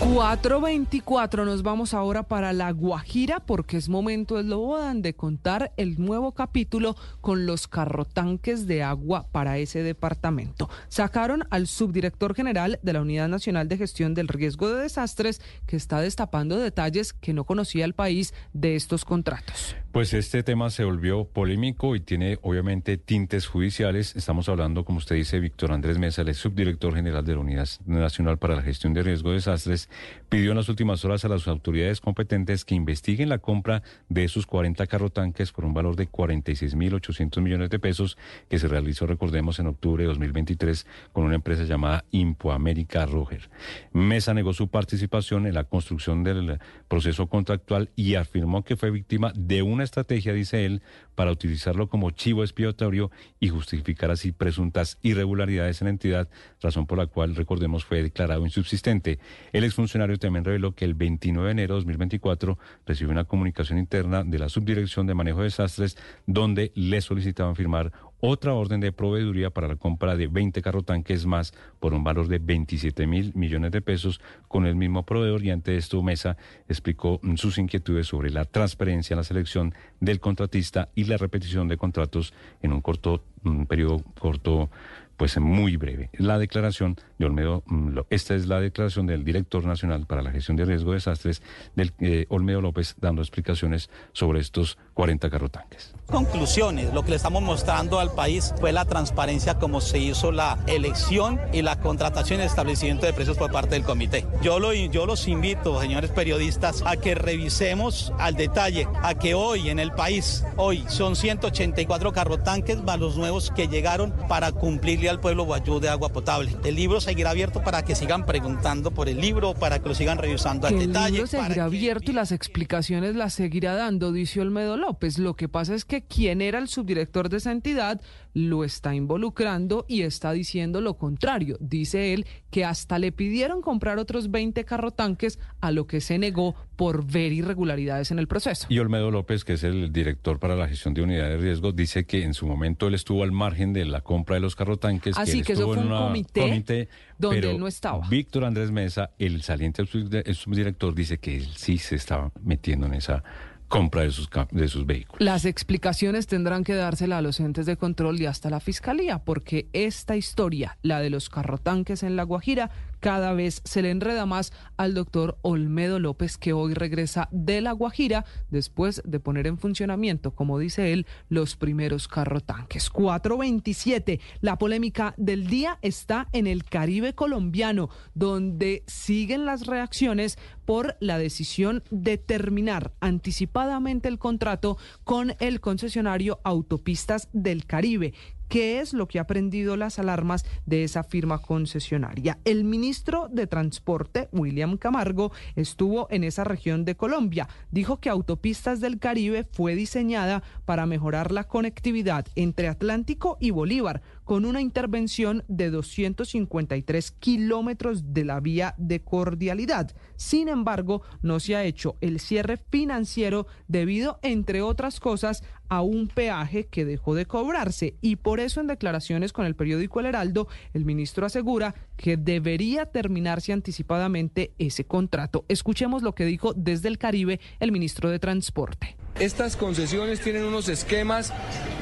424, 0.00 1.46
nos 1.46 1.62
vamos 1.62 1.94
ahora 1.94 2.22
para 2.22 2.52
La 2.52 2.70
Guajira 2.70 3.40
porque 3.40 3.78
es 3.78 3.88
momento, 3.88 4.38
es 4.38 4.44
lo 4.44 4.58
bodan, 4.58 5.00
de 5.00 5.14
contar 5.14 5.72
el 5.78 5.98
nuevo 5.98 6.32
capítulo 6.32 6.96
con 7.22 7.46
los 7.46 7.66
carrotanques 7.66 8.66
de 8.66 8.82
agua 8.82 9.26
para 9.32 9.56
ese 9.56 9.82
departamento. 9.82 10.68
Sacaron 10.88 11.44
al 11.50 11.66
subdirector 11.66 12.34
general 12.34 12.78
de 12.82 12.92
la 12.92 13.00
Unidad 13.00 13.28
Nacional 13.28 13.68
de 13.68 13.78
Gestión 13.78 14.12
del 14.12 14.28
Riesgo 14.28 14.68
de 14.68 14.82
Desastres 14.82 15.40
que 15.66 15.76
está 15.76 16.00
destapando 16.00 16.58
detalles 16.58 17.14
que 17.14 17.32
no 17.32 17.44
conocía 17.44 17.86
el 17.86 17.94
país 17.94 18.34
de 18.52 18.76
estos 18.76 19.04
contratos. 19.04 19.76
Pues 19.96 20.12
este 20.12 20.42
tema 20.42 20.68
se 20.68 20.84
volvió 20.84 21.24
polémico 21.24 21.96
y 21.96 22.00
tiene 22.00 22.38
obviamente 22.42 22.98
tintes 22.98 23.46
judiciales. 23.46 24.14
Estamos 24.14 24.46
hablando, 24.50 24.84
como 24.84 24.98
usted 24.98 25.16
dice, 25.16 25.40
Víctor 25.40 25.72
Andrés 25.72 25.98
Mesa, 25.98 26.20
el 26.20 26.34
subdirector 26.34 26.94
general 26.94 27.24
de 27.24 27.32
la 27.32 27.40
Unidad 27.40 27.66
Nacional 27.86 28.36
para 28.36 28.56
la 28.56 28.60
Gestión 28.60 28.92
de 28.92 29.02
Riesgo 29.02 29.30
de 29.30 29.36
Desastres, 29.36 29.88
pidió 30.28 30.50
en 30.50 30.56
las 30.56 30.68
últimas 30.68 31.04
horas 31.04 31.24
a 31.24 31.28
las 31.28 31.46
autoridades 31.48 32.00
competentes 32.00 32.64
que 32.64 32.74
investiguen 32.74 33.28
la 33.28 33.38
compra 33.38 33.82
de 34.08 34.24
esos 34.24 34.46
40 34.46 34.86
carrotanques 34.86 35.52
por 35.52 35.64
un 35.64 35.74
valor 35.74 35.96
de 35.96 36.08
46.800 36.08 37.40
millones 37.40 37.70
de 37.70 37.78
pesos 37.78 38.18
que 38.48 38.58
se 38.58 38.68
realizó, 38.68 39.06
recordemos, 39.06 39.58
en 39.58 39.68
octubre 39.68 40.02
de 40.02 40.08
2023 40.08 40.86
con 41.12 41.24
una 41.24 41.36
empresa 41.36 41.64
llamada 41.64 42.04
Impoamérica 42.10 43.06
Roger. 43.06 43.48
Mesa 43.92 44.34
negó 44.34 44.52
su 44.52 44.68
participación 44.68 45.46
en 45.46 45.54
la 45.54 45.64
construcción 45.64 46.24
del 46.24 46.58
proceso 46.88 47.28
contractual 47.28 47.90
y 47.96 48.14
afirmó 48.14 48.64
que 48.64 48.76
fue 48.76 48.90
víctima 48.90 49.32
de 49.36 49.62
una 49.62 49.84
estrategia, 49.84 50.32
dice 50.32 50.64
él, 50.64 50.82
para 51.16 51.32
utilizarlo 51.32 51.88
como 51.88 52.12
chivo 52.12 52.44
expiatorio 52.44 53.10
y 53.40 53.48
justificar 53.48 54.12
así 54.12 54.30
presuntas 54.30 54.98
irregularidades 55.02 55.80
en 55.80 55.86
la 55.86 55.90
entidad, 55.90 56.28
razón 56.60 56.86
por 56.86 56.98
la 56.98 57.08
cual, 57.08 57.34
recordemos, 57.34 57.84
fue 57.84 58.02
declarado 58.02 58.44
insubsistente. 58.44 59.18
El 59.52 59.64
exfuncionario 59.64 60.18
también 60.18 60.44
reveló 60.44 60.76
que 60.76 60.84
el 60.84 60.94
29 60.94 61.46
de 61.46 61.52
enero 61.52 61.74
de 61.74 61.80
2024 61.80 62.58
recibió 62.86 63.10
una 63.10 63.24
comunicación 63.24 63.78
interna 63.78 64.22
de 64.22 64.38
la 64.38 64.48
Subdirección 64.48 65.06
de 65.08 65.14
Manejo 65.14 65.38
de 65.38 65.44
Desastres 65.44 65.96
donde 66.26 66.70
le 66.74 67.00
solicitaban 67.00 67.56
firmar 67.56 67.92
otra 68.26 68.54
orden 68.54 68.80
de 68.80 68.92
proveeduría 68.92 69.50
para 69.50 69.68
la 69.68 69.76
compra 69.76 70.16
de 70.16 70.26
20 70.26 70.60
carrotanques 70.60 71.26
más 71.26 71.54
por 71.78 71.94
un 71.94 72.02
valor 72.02 72.26
de 72.26 72.38
27 72.38 73.06
mil 73.06 73.32
millones 73.34 73.70
de 73.70 73.80
pesos 73.80 74.20
con 74.48 74.66
el 74.66 74.74
mismo 74.74 75.04
proveedor 75.04 75.44
y 75.44 75.50
ante 75.50 75.76
esto 75.76 76.02
Mesa 76.02 76.36
explicó 76.68 77.20
sus 77.36 77.58
inquietudes 77.58 78.08
sobre 78.08 78.30
la 78.30 78.44
transparencia 78.44 79.14
en 79.14 79.18
la 79.18 79.24
selección 79.24 79.74
del 80.00 80.18
contratista 80.18 80.88
y 80.96 81.04
la 81.04 81.16
repetición 81.16 81.68
de 81.68 81.76
contratos 81.76 82.34
en 82.62 82.72
un 82.72 82.80
corto 82.80 83.22
un 83.44 83.66
periodo 83.66 84.02
corto 84.18 84.70
pues 85.16 85.38
muy 85.38 85.76
breve. 85.76 86.10
La 86.18 86.38
declaración 86.38 86.96
de 87.18 87.26
Olmedo, 87.26 87.62
mm, 87.66 87.98
esta 88.10 88.34
es 88.34 88.46
la 88.46 88.60
declaración 88.60 89.06
del 89.06 89.24
director 89.24 89.64
nacional 89.64 90.06
para 90.06 90.22
la 90.22 90.30
gestión 90.30 90.56
de 90.56 90.64
riesgo 90.64 90.90
de 90.90 90.96
desastres, 90.96 91.42
del 91.74 91.92
eh, 92.00 92.26
Olmedo 92.28 92.60
López, 92.60 92.96
dando 93.00 93.22
explicaciones 93.22 93.90
sobre 94.12 94.40
estos 94.40 94.78
40 94.94 95.30
carrotanques. 95.30 95.94
Conclusiones, 96.06 96.92
lo 96.94 97.02
que 97.02 97.10
le 97.10 97.16
estamos 97.16 97.42
mostrando 97.42 97.98
al 97.98 98.12
país 98.12 98.54
fue 98.60 98.72
la 98.72 98.84
transparencia 98.84 99.58
como 99.58 99.80
se 99.80 99.98
hizo 99.98 100.30
la 100.30 100.58
elección 100.66 101.40
y 101.52 101.62
la 101.62 101.80
contratación 101.80 102.40
y 102.40 102.44
establecimiento 102.44 103.06
de 103.06 103.12
precios 103.12 103.36
por 103.36 103.50
parte 103.50 103.74
del 103.74 103.84
comité. 103.84 104.24
Yo, 104.42 104.58
lo, 104.58 104.72
yo 104.72 105.06
los 105.06 105.26
invito, 105.26 105.80
señores 105.80 106.10
periodistas, 106.10 106.82
a 106.86 106.96
que 106.96 107.14
revisemos 107.14 108.12
al 108.18 108.34
detalle, 108.34 108.86
a 109.02 109.14
que 109.14 109.34
hoy 109.34 109.68
en 109.70 109.78
el 109.78 109.92
país, 109.92 110.44
hoy 110.56 110.84
son 110.88 111.16
184 111.16 112.12
carrotanques 112.12 112.82
más 112.82 113.00
los 113.00 113.16
nuevos 113.16 113.50
que 113.50 113.68
llegaron 113.68 114.12
para 114.28 114.52
cumplirle 114.52 115.08
al 115.08 115.20
pueblo 115.20 115.44
guayú 115.44 115.80
de 115.80 115.88
agua 115.88 116.10
potable. 116.10 116.56
El 116.64 116.76
libro 116.76 117.00
seguirá 117.06 117.30
abierto 117.30 117.62
para 117.62 117.84
que 117.84 117.94
sigan 117.94 118.26
preguntando 118.26 118.90
por 118.90 119.08
el 119.08 119.20
libro, 119.20 119.54
para 119.54 119.78
que 119.78 119.88
lo 119.88 119.94
sigan 119.94 120.18
revisando 120.18 120.66
al 120.66 120.76
detalle. 120.76 121.06
El 121.06 121.12
libro 121.12 121.26
seguirá 121.28 121.64
abierto 121.64 122.06
que... 122.06 122.10
y 122.10 122.14
las 122.14 122.32
explicaciones 122.32 123.14
las 123.14 123.32
seguirá 123.32 123.76
dando, 123.76 124.10
dice 124.10 124.40
Olmedo 124.40 124.76
López. 124.76 125.18
Lo 125.18 125.36
que 125.36 125.48
pasa 125.48 125.76
es 125.76 125.84
que 125.84 126.02
quien 126.02 126.42
era 126.42 126.58
el 126.58 126.66
subdirector 126.66 127.28
de 127.28 127.36
esa 127.36 127.52
entidad 127.52 128.00
lo 128.36 128.64
está 128.64 128.94
involucrando 128.94 129.86
y 129.88 130.02
está 130.02 130.30
diciendo 130.32 130.82
lo 130.82 130.98
contrario. 130.98 131.56
Dice 131.58 132.12
él 132.12 132.26
que 132.50 132.66
hasta 132.66 132.98
le 132.98 133.10
pidieron 133.10 133.62
comprar 133.62 133.98
otros 133.98 134.30
20 134.30 134.62
carrotanques 134.66 135.38
a 135.62 135.72
lo 135.72 135.86
que 135.86 136.02
se 136.02 136.18
negó 136.18 136.54
por 136.76 137.10
ver 137.10 137.32
irregularidades 137.32 138.10
en 138.10 138.18
el 138.18 138.28
proceso. 138.28 138.66
Y 138.68 138.78
Olmedo 138.78 139.10
López, 139.10 139.42
que 139.42 139.54
es 139.54 139.64
el 139.64 139.90
director 139.90 140.38
para 140.38 140.54
la 140.54 140.68
gestión 140.68 140.92
de 140.92 141.00
unidades 141.00 141.38
de 141.38 141.46
riesgo, 141.46 141.72
dice 141.72 142.04
que 142.04 142.24
en 142.24 142.34
su 142.34 142.46
momento 142.46 142.88
él 142.88 142.94
estuvo 142.94 143.22
al 143.22 143.32
margen 143.32 143.72
de 143.72 143.86
la 143.86 144.02
compra 144.02 144.34
de 144.34 144.40
los 144.40 144.54
carrotanques. 144.54 145.16
Así 145.16 145.40
que, 145.40 145.54
eso 145.54 145.64
fue 145.72 145.78
un 145.78 145.88
comité, 145.88 146.90
donde 147.16 147.40
pero 147.40 147.50
él 147.52 147.58
no 147.58 147.66
estaba. 147.66 148.06
Víctor 148.06 148.44
Andrés 148.44 148.70
Mesa, 148.70 149.12
el 149.18 149.40
saliente 149.40 149.80
el 149.80 150.34
subdirector, 150.34 150.94
dice 150.94 151.16
que 151.16 151.38
él 151.38 151.48
sí 151.56 151.78
se 151.78 151.94
estaba 151.94 152.30
metiendo 152.42 152.86
en 152.86 152.92
esa 152.92 153.24
compra 153.68 154.02
de 154.02 154.10
sus, 154.10 154.28
de 154.50 154.68
sus 154.68 154.86
vehículos. 154.86 155.20
Las 155.20 155.44
explicaciones 155.44 156.26
tendrán 156.26 156.64
que 156.64 156.74
dársela 156.74 157.18
a 157.18 157.22
los 157.22 157.40
entes 157.40 157.66
de 157.66 157.76
control 157.76 158.20
y 158.20 158.26
hasta 158.26 158.50
la 158.50 158.60
fiscalía, 158.60 159.18
porque 159.18 159.68
esta 159.72 160.16
historia, 160.16 160.78
la 160.82 161.00
de 161.00 161.10
los 161.10 161.28
carrotanques 161.28 162.02
en 162.02 162.16
La 162.16 162.22
Guajira, 162.22 162.70
cada 163.00 163.32
vez 163.32 163.62
se 163.64 163.82
le 163.82 163.90
enreda 163.90 164.26
más 164.26 164.52
al 164.76 164.94
doctor 164.94 165.38
Olmedo 165.42 165.98
López, 165.98 166.38
que 166.38 166.52
hoy 166.52 166.74
regresa 166.74 167.28
de 167.30 167.60
La 167.60 167.72
Guajira 167.72 168.24
después 168.50 169.02
de 169.04 169.20
poner 169.20 169.46
en 169.46 169.58
funcionamiento, 169.58 170.32
como 170.32 170.58
dice 170.58 170.92
él, 170.92 171.06
los 171.28 171.56
primeros 171.56 172.08
carrotanques. 172.08 172.90
427. 172.90 174.20
La 174.40 174.58
polémica 174.58 175.14
del 175.16 175.46
día 175.46 175.78
está 175.82 176.28
en 176.32 176.46
el 176.46 176.64
Caribe 176.64 177.14
colombiano, 177.14 177.90
donde 178.14 178.84
siguen 178.86 179.46
las 179.46 179.66
reacciones 179.66 180.38
por 180.64 180.96
la 181.00 181.18
decisión 181.18 181.82
de 181.90 182.18
terminar 182.18 182.92
anticipadamente 183.00 184.08
el 184.08 184.18
contrato 184.18 184.76
con 185.04 185.34
el 185.38 185.60
concesionario 185.60 186.40
Autopistas 186.44 187.28
del 187.32 187.66
Caribe. 187.66 188.14
¿Qué 188.48 188.80
es 188.80 188.92
lo 188.92 189.08
que 189.08 189.18
ha 189.18 189.26
prendido 189.26 189.76
las 189.76 189.98
alarmas 189.98 190.44
de 190.66 190.84
esa 190.84 191.02
firma 191.02 191.42
concesionaria? 191.42 192.38
El 192.44 192.62
ministro 192.64 193.28
de 193.28 193.48
Transporte, 193.48 194.28
William 194.30 194.76
Camargo, 194.76 195.32
estuvo 195.56 196.06
en 196.10 196.22
esa 196.22 196.44
región 196.44 196.84
de 196.84 196.94
Colombia. 196.94 197.48
Dijo 197.72 197.98
que 197.98 198.08
Autopistas 198.08 198.80
del 198.80 199.00
Caribe 199.00 199.44
fue 199.50 199.74
diseñada 199.74 200.44
para 200.64 200.86
mejorar 200.86 201.32
la 201.32 201.44
conectividad 201.44 202.26
entre 202.36 202.68
Atlántico 202.68 203.36
y 203.40 203.50
Bolívar, 203.50 204.02
con 204.26 204.44
una 204.44 204.60
intervención 204.60 205.44
de 205.46 205.70
253 205.70 207.12
kilómetros 207.12 208.12
de 208.12 208.24
la 208.24 208.40
vía 208.40 208.74
de 208.76 209.00
cordialidad. 209.00 209.92
Sin 210.16 210.48
embargo, 210.48 211.02
no 211.22 211.38
se 211.38 211.54
ha 211.54 211.62
hecho 211.62 211.96
el 212.00 212.18
cierre 212.18 212.56
financiero 212.56 213.46
debido, 213.68 214.18
entre 214.22 214.62
otras 214.62 214.98
cosas, 214.98 215.44
a 215.68 215.82
un 215.82 216.08
peaje 216.08 216.66
que 216.66 216.84
dejó 216.84 217.14
de 217.14 217.26
cobrarse 217.26 217.94
y 218.00 218.16
por 218.16 218.40
eso 218.40 218.60
en 218.60 218.66
declaraciones 218.66 219.32
con 219.32 219.46
el 219.46 219.54
periódico 219.54 220.00
El 220.00 220.06
Heraldo, 220.06 220.48
el 220.74 220.84
ministro 220.84 221.24
asegura 221.24 221.74
que 221.96 222.16
debería 222.16 222.86
terminarse 222.86 223.52
anticipadamente 223.52 224.52
ese 224.58 224.84
contrato. 224.84 225.44
Escuchemos 225.48 226.02
lo 226.02 226.14
que 226.14 226.24
dijo 226.24 226.52
desde 226.54 226.88
el 226.88 226.98
Caribe 226.98 227.40
el 227.60 227.72
ministro 227.72 228.10
de 228.10 228.18
Transporte. 228.18 228.96
Estas 229.18 229.56
concesiones 229.56 230.20
tienen 230.20 230.44
unos 230.44 230.68
esquemas 230.68 231.32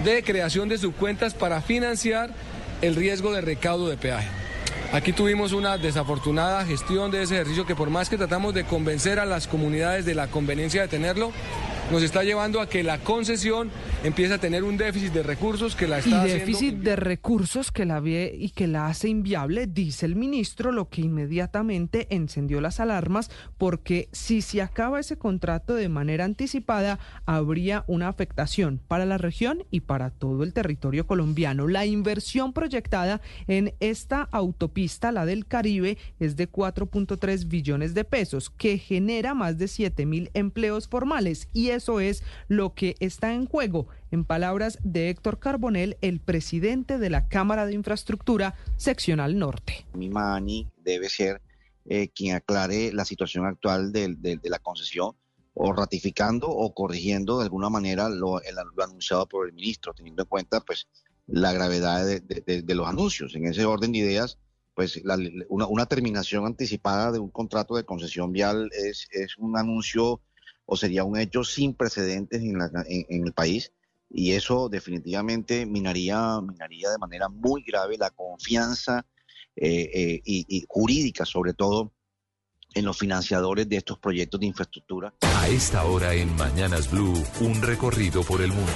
de 0.04 0.22
creación 0.22 0.68
de 0.68 0.78
subcuentas 0.78 1.34
para 1.34 1.60
financiar 1.60 2.30
el 2.80 2.94
riesgo 2.94 3.32
de 3.32 3.40
recaudo 3.40 3.88
de 3.88 3.96
peaje. 3.96 4.28
Aquí 4.92 5.12
tuvimos 5.12 5.52
una 5.52 5.76
desafortunada 5.76 6.64
gestión 6.64 7.10
de 7.10 7.22
ese 7.22 7.34
ejercicio 7.34 7.66
que 7.66 7.74
por 7.74 7.90
más 7.90 8.08
que 8.08 8.16
tratamos 8.16 8.54
de 8.54 8.64
convencer 8.64 9.18
a 9.18 9.26
las 9.26 9.48
comunidades 9.48 10.04
de 10.04 10.14
la 10.14 10.28
conveniencia 10.28 10.82
de 10.82 10.88
tenerlo, 10.88 11.32
nos 11.90 12.02
está 12.02 12.24
llevando 12.24 12.60
a 12.60 12.68
que 12.68 12.82
la 12.82 12.98
concesión 12.98 13.70
empiece 14.02 14.34
a 14.34 14.38
tener 14.38 14.64
un 14.64 14.76
déficit 14.76 15.12
de 15.12 15.22
recursos 15.22 15.76
que 15.76 15.86
la 15.86 15.96
Y 15.96 16.00
está 16.00 16.22
haciendo... 16.22 16.44
déficit 16.44 16.74
de 16.76 16.96
recursos 16.96 17.70
que 17.70 17.84
la 17.84 18.00
ve 18.00 18.34
y 18.38 18.50
que 18.50 18.66
la 18.66 18.86
hace 18.86 19.08
inviable, 19.08 19.66
dice 19.66 20.06
el 20.06 20.16
ministro, 20.16 20.72
lo 20.72 20.88
que 20.88 21.02
inmediatamente 21.02 22.06
encendió 22.10 22.60
las 22.60 22.80
alarmas, 22.80 23.30
porque 23.58 24.08
si 24.12 24.40
se 24.40 24.62
acaba 24.62 24.98
ese 24.98 25.16
contrato 25.16 25.74
de 25.74 25.88
manera 25.88 26.24
anticipada, 26.24 26.98
habría 27.26 27.84
una 27.86 28.08
afectación 28.08 28.80
para 28.88 29.04
la 29.04 29.18
región 29.18 29.64
y 29.70 29.80
para 29.80 30.10
todo 30.10 30.42
el 30.42 30.52
territorio 30.52 31.06
colombiano. 31.06 31.68
La 31.68 31.86
inversión 31.86 32.52
proyectada 32.52 33.20
en 33.46 33.74
esta 33.80 34.22
autopista, 34.32 35.12
la 35.12 35.26
del 35.26 35.46
Caribe, 35.46 35.98
es 36.18 36.36
de 36.36 36.50
4.3 36.50 37.46
billones 37.46 37.94
de 37.94 38.04
pesos, 38.04 38.50
que 38.50 38.78
genera 38.78 39.34
más 39.34 39.58
de 39.58 39.68
7 39.68 40.06
mil 40.06 40.30
empleos 40.34 40.88
formales 40.88 41.48
y 41.52 41.73
eso 41.74 42.00
es 42.00 42.22
lo 42.48 42.74
que 42.74 42.96
está 43.00 43.32
en 43.32 43.46
juego, 43.46 43.88
en 44.10 44.24
palabras 44.24 44.78
de 44.82 45.10
Héctor 45.10 45.38
Carbonell, 45.38 45.96
el 46.00 46.20
presidente 46.20 46.98
de 46.98 47.10
la 47.10 47.28
Cámara 47.28 47.66
de 47.66 47.74
Infraestructura 47.74 48.54
Seccional 48.76 49.38
Norte. 49.38 49.86
Mi 49.94 50.08
mani 50.08 50.68
debe 50.82 51.08
ser 51.08 51.40
eh, 51.86 52.08
quien 52.08 52.34
aclare 52.36 52.92
la 52.92 53.04
situación 53.04 53.44
actual 53.44 53.92
de, 53.92 54.38
la 54.44 54.58
concesión 54.58 55.16
o 55.52 55.72
ratificando 55.72 56.48
o 56.48 56.72
corrigiendo 56.74 57.38
de 57.38 57.44
alguna 57.44 57.68
manera 57.68 58.08
lo, 58.08 58.40
anunciado 58.82 59.28
por 59.28 59.46
el 59.46 59.52
ministro, 59.52 59.92
teniendo 59.92 60.22
en 60.22 60.28
cuenta 60.28 60.60
pues 60.60 60.88
la 61.26 61.52
gravedad 61.52 62.06
de, 62.06 62.74
los 62.74 62.88
anuncios. 62.88 63.34
En 63.34 63.46
ese 63.46 63.64
orden 63.64 63.92
de 63.92 63.98
ideas, 63.98 64.38
pues 64.74 65.00
una, 65.48 65.86
terminación 65.86 66.46
anticipada 66.46 67.12
de 67.12 67.18
un 67.18 67.30
contrato 67.30 67.76
de 67.76 67.84
concesión 67.84 68.32
vial 68.32 68.70
es 68.72 69.08
un 69.38 69.56
anuncio 69.58 70.20
o 70.66 70.76
sería 70.76 71.04
un 71.04 71.18
hecho 71.18 71.44
sin 71.44 71.74
precedentes 71.74 72.42
en, 72.42 72.58
en, 72.88 73.26
el 73.26 73.32
país 73.32 73.72
y 74.10 74.32
eso 74.32 74.68
definitivamente 74.68 75.66
minaría, 75.66 76.40
minaría 76.40 76.90
de 76.90 76.98
manera 76.98 77.28
muy 77.28 77.62
grave 77.62 77.96
la 77.98 78.10
confianza 78.10 79.04
eh, 79.56 79.90
eh, 79.94 80.22
y, 80.24 80.64
jurídica, 80.68 81.24
sobre 81.24 81.54
todo 81.54 81.92
en 82.74 82.84
los 82.84 82.98
financiadores 82.98 83.68
de 83.68 83.76
estos 83.76 83.98
proyectos 83.98 84.40
de 84.40 84.46
infraestructura. 84.46 85.14
A 85.20 85.48
esta 85.48 85.84
hora 85.84 86.12
en 86.14 86.34
Mañanas 86.36 86.90
Blue, 86.90 87.24
un 87.40 87.62
recorrido 87.62 88.22
por 88.24 88.42
el 88.42 88.48
mundo. 88.48 88.72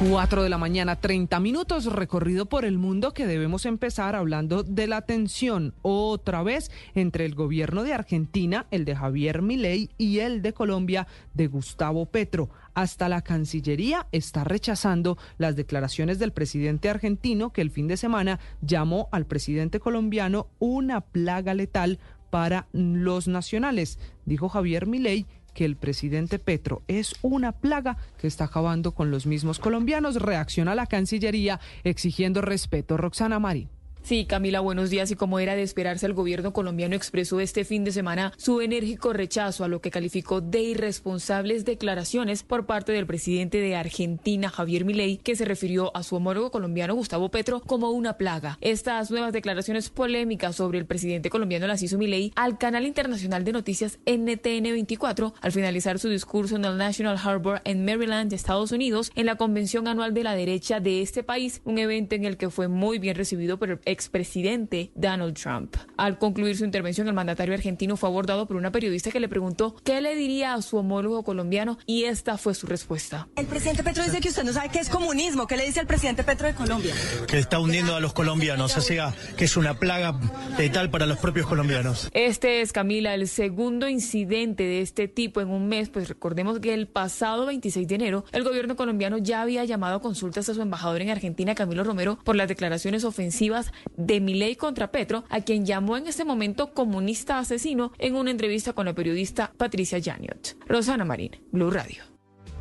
4 0.00 0.42
de 0.42 0.48
la 0.48 0.58
mañana, 0.58 0.96
30 0.96 1.38
minutos, 1.40 1.86
recorrido 1.86 2.46
por 2.46 2.64
el 2.64 2.78
mundo 2.78 3.12
que 3.12 3.26
debemos 3.26 3.66
empezar 3.66 4.16
hablando 4.16 4.62
de 4.62 4.86
la 4.86 5.02
tensión 5.02 5.74
otra 5.82 6.42
vez 6.42 6.70
entre 6.94 7.24
el 7.24 7.34
gobierno 7.34 7.82
de 7.84 7.92
Argentina, 7.92 8.66
el 8.70 8.84
de 8.84 8.96
Javier 8.96 9.42
Milei, 9.42 9.90
y 9.98 10.18
el 10.18 10.42
de 10.42 10.52
Colombia, 10.52 11.06
de 11.34 11.46
Gustavo 11.46 12.06
Petro. 12.06 12.50
Hasta 12.74 13.08
la 13.08 13.22
Cancillería 13.22 14.06
está 14.12 14.44
rechazando 14.44 15.18
las 15.38 15.56
declaraciones 15.56 16.18
del 16.18 16.32
presidente 16.32 16.88
argentino 16.88 17.52
que 17.52 17.60
el 17.60 17.70
fin 17.70 17.86
de 17.86 17.96
semana 17.96 18.40
llamó 18.60 19.08
al 19.12 19.26
presidente 19.26 19.78
colombiano 19.78 20.48
una 20.58 21.00
plaga 21.00 21.54
letal 21.54 21.98
para 22.30 22.66
los 22.72 23.28
nacionales. 23.28 23.98
Dijo 24.24 24.48
Javier 24.48 24.86
Milei 24.86 25.26
que 25.54 25.64
el 25.64 25.76
presidente 25.76 26.38
Petro 26.38 26.82
es 26.88 27.14
una 27.22 27.52
plaga 27.52 27.96
que 28.18 28.26
está 28.26 28.44
acabando 28.44 28.92
con 28.92 29.10
los 29.10 29.26
mismos 29.26 29.58
colombianos. 29.58 30.16
Reacciona 30.16 30.74
la 30.74 30.86
Cancillería 30.86 31.60
exigiendo 31.84 32.40
respeto. 32.40 32.96
Roxana 32.96 33.38
Mari. 33.38 33.68
Sí, 34.04 34.26
Camila, 34.26 34.58
buenos 34.58 34.90
días. 34.90 35.12
Y 35.12 35.16
como 35.16 35.38
era 35.38 35.54
de 35.54 35.62
esperarse, 35.62 36.06
el 36.06 36.12
gobierno 36.12 36.52
colombiano 36.52 36.96
expresó 36.96 37.38
este 37.38 37.64
fin 37.64 37.84
de 37.84 37.92
semana 37.92 38.32
su 38.36 38.60
enérgico 38.60 39.12
rechazo 39.12 39.62
a 39.62 39.68
lo 39.68 39.80
que 39.80 39.92
calificó 39.92 40.40
de 40.40 40.60
irresponsables 40.60 41.64
declaraciones 41.64 42.42
por 42.42 42.66
parte 42.66 42.90
del 42.90 43.06
presidente 43.06 43.58
de 43.58 43.76
Argentina, 43.76 44.48
Javier 44.48 44.84
Milei, 44.84 45.18
que 45.18 45.36
se 45.36 45.44
refirió 45.44 45.96
a 45.96 46.02
su 46.02 46.16
homólogo 46.16 46.50
colombiano 46.50 46.96
Gustavo 46.96 47.30
Petro 47.30 47.60
como 47.60 47.90
una 47.90 48.14
plaga. 48.14 48.58
Estas 48.60 49.12
nuevas 49.12 49.32
declaraciones 49.32 49.88
polémicas 49.88 50.56
sobre 50.56 50.80
el 50.80 50.86
presidente 50.86 51.30
colombiano 51.30 51.68
las 51.68 51.80
hizo 51.82 51.96
Milei 51.96 52.32
al 52.34 52.58
canal 52.58 52.86
internacional 52.86 53.44
de 53.44 53.52
noticias 53.52 54.00
NTN 54.04 54.64
24 54.64 55.32
al 55.40 55.52
finalizar 55.52 56.00
su 56.00 56.08
discurso 56.08 56.56
en 56.56 56.64
el 56.64 56.76
National 56.76 57.20
Harbor 57.22 57.62
en 57.64 57.84
Maryland, 57.84 58.32
Estados 58.32 58.72
Unidos, 58.72 59.12
en 59.14 59.26
la 59.26 59.36
convención 59.36 59.86
anual 59.86 60.12
de 60.12 60.24
la 60.24 60.34
derecha 60.34 60.80
de 60.80 61.02
este 61.02 61.22
país, 61.22 61.62
un 61.64 61.78
evento 61.78 62.16
en 62.16 62.24
el 62.24 62.36
que 62.36 62.50
fue 62.50 62.66
muy 62.66 62.98
bien 62.98 63.14
recibido 63.14 63.60
por 63.60 63.70
el 63.70 63.91
expresidente 63.92 64.90
Donald 64.94 65.38
Trump. 65.38 65.76
Al 65.96 66.18
concluir 66.18 66.56
su 66.56 66.64
intervención, 66.64 67.06
el 67.08 67.14
mandatario 67.14 67.54
argentino 67.54 67.96
fue 67.96 68.08
abordado 68.08 68.46
por 68.46 68.56
una 68.56 68.72
periodista 68.72 69.10
que 69.10 69.20
le 69.20 69.28
preguntó 69.28 69.76
qué 69.84 70.00
le 70.00 70.16
diría 70.16 70.54
a 70.54 70.62
su 70.62 70.76
homólogo 70.78 71.22
colombiano 71.22 71.78
y 71.86 72.04
esta 72.04 72.38
fue 72.38 72.54
su 72.54 72.66
respuesta. 72.66 73.28
El 73.36 73.46
presidente 73.46 73.82
Petro 73.82 74.04
dice 74.04 74.20
que 74.20 74.28
usted 74.28 74.44
no 74.44 74.52
sabe 74.52 74.70
qué 74.70 74.80
es 74.80 74.88
comunismo. 74.88 75.46
¿Qué 75.46 75.56
le 75.56 75.66
dice 75.66 75.80
al 75.80 75.86
presidente 75.86 76.24
Petro 76.24 76.46
de 76.46 76.54
Colombia? 76.54 76.94
Que 77.26 77.38
está 77.38 77.58
hundiendo 77.58 77.94
a 77.94 78.00
los 78.00 78.12
colombianos, 78.12 78.76
o 78.76 78.80
sea, 78.80 79.14
que 79.36 79.44
es 79.44 79.56
una 79.56 79.74
plaga 79.74 80.18
letal 80.58 80.90
para 80.90 81.06
los 81.06 81.18
propios 81.18 81.46
colombianos. 81.46 82.08
Este 82.12 82.60
es, 82.60 82.72
Camila, 82.72 83.14
el 83.14 83.28
segundo 83.28 83.88
incidente 83.88 84.64
de 84.64 84.80
este 84.80 85.08
tipo 85.08 85.40
en 85.40 85.50
un 85.50 85.68
mes, 85.68 85.88
pues 85.90 86.08
recordemos 86.08 86.60
que 86.60 86.74
el 86.74 86.88
pasado 86.88 87.46
26 87.46 87.86
de 87.88 87.94
enero 87.94 88.24
el 88.32 88.44
gobierno 88.44 88.76
colombiano 88.76 89.18
ya 89.18 89.42
había 89.42 89.64
llamado 89.64 89.96
a 89.96 90.00
consultas 90.00 90.48
a 90.48 90.54
su 90.54 90.62
embajador 90.62 91.02
en 91.02 91.10
Argentina, 91.10 91.54
Camilo 91.54 91.84
Romero, 91.84 92.18
por 92.24 92.36
las 92.36 92.48
declaraciones 92.48 93.04
ofensivas 93.04 93.72
de 93.96 94.20
Milei 94.20 94.56
contra 94.56 94.90
Petro, 94.90 95.24
a 95.28 95.40
quien 95.40 95.66
llamó 95.66 95.96
en 95.96 96.06
ese 96.06 96.24
momento 96.24 96.72
comunista 96.72 97.38
asesino 97.38 97.92
en 97.98 98.14
una 98.14 98.30
entrevista 98.30 98.72
con 98.72 98.86
la 98.86 98.94
periodista 98.94 99.52
Patricia 99.56 100.00
Janiot. 100.02 100.56
Rosana 100.66 101.04
Marín, 101.04 101.32
Blue 101.50 101.70
Radio. 101.70 102.12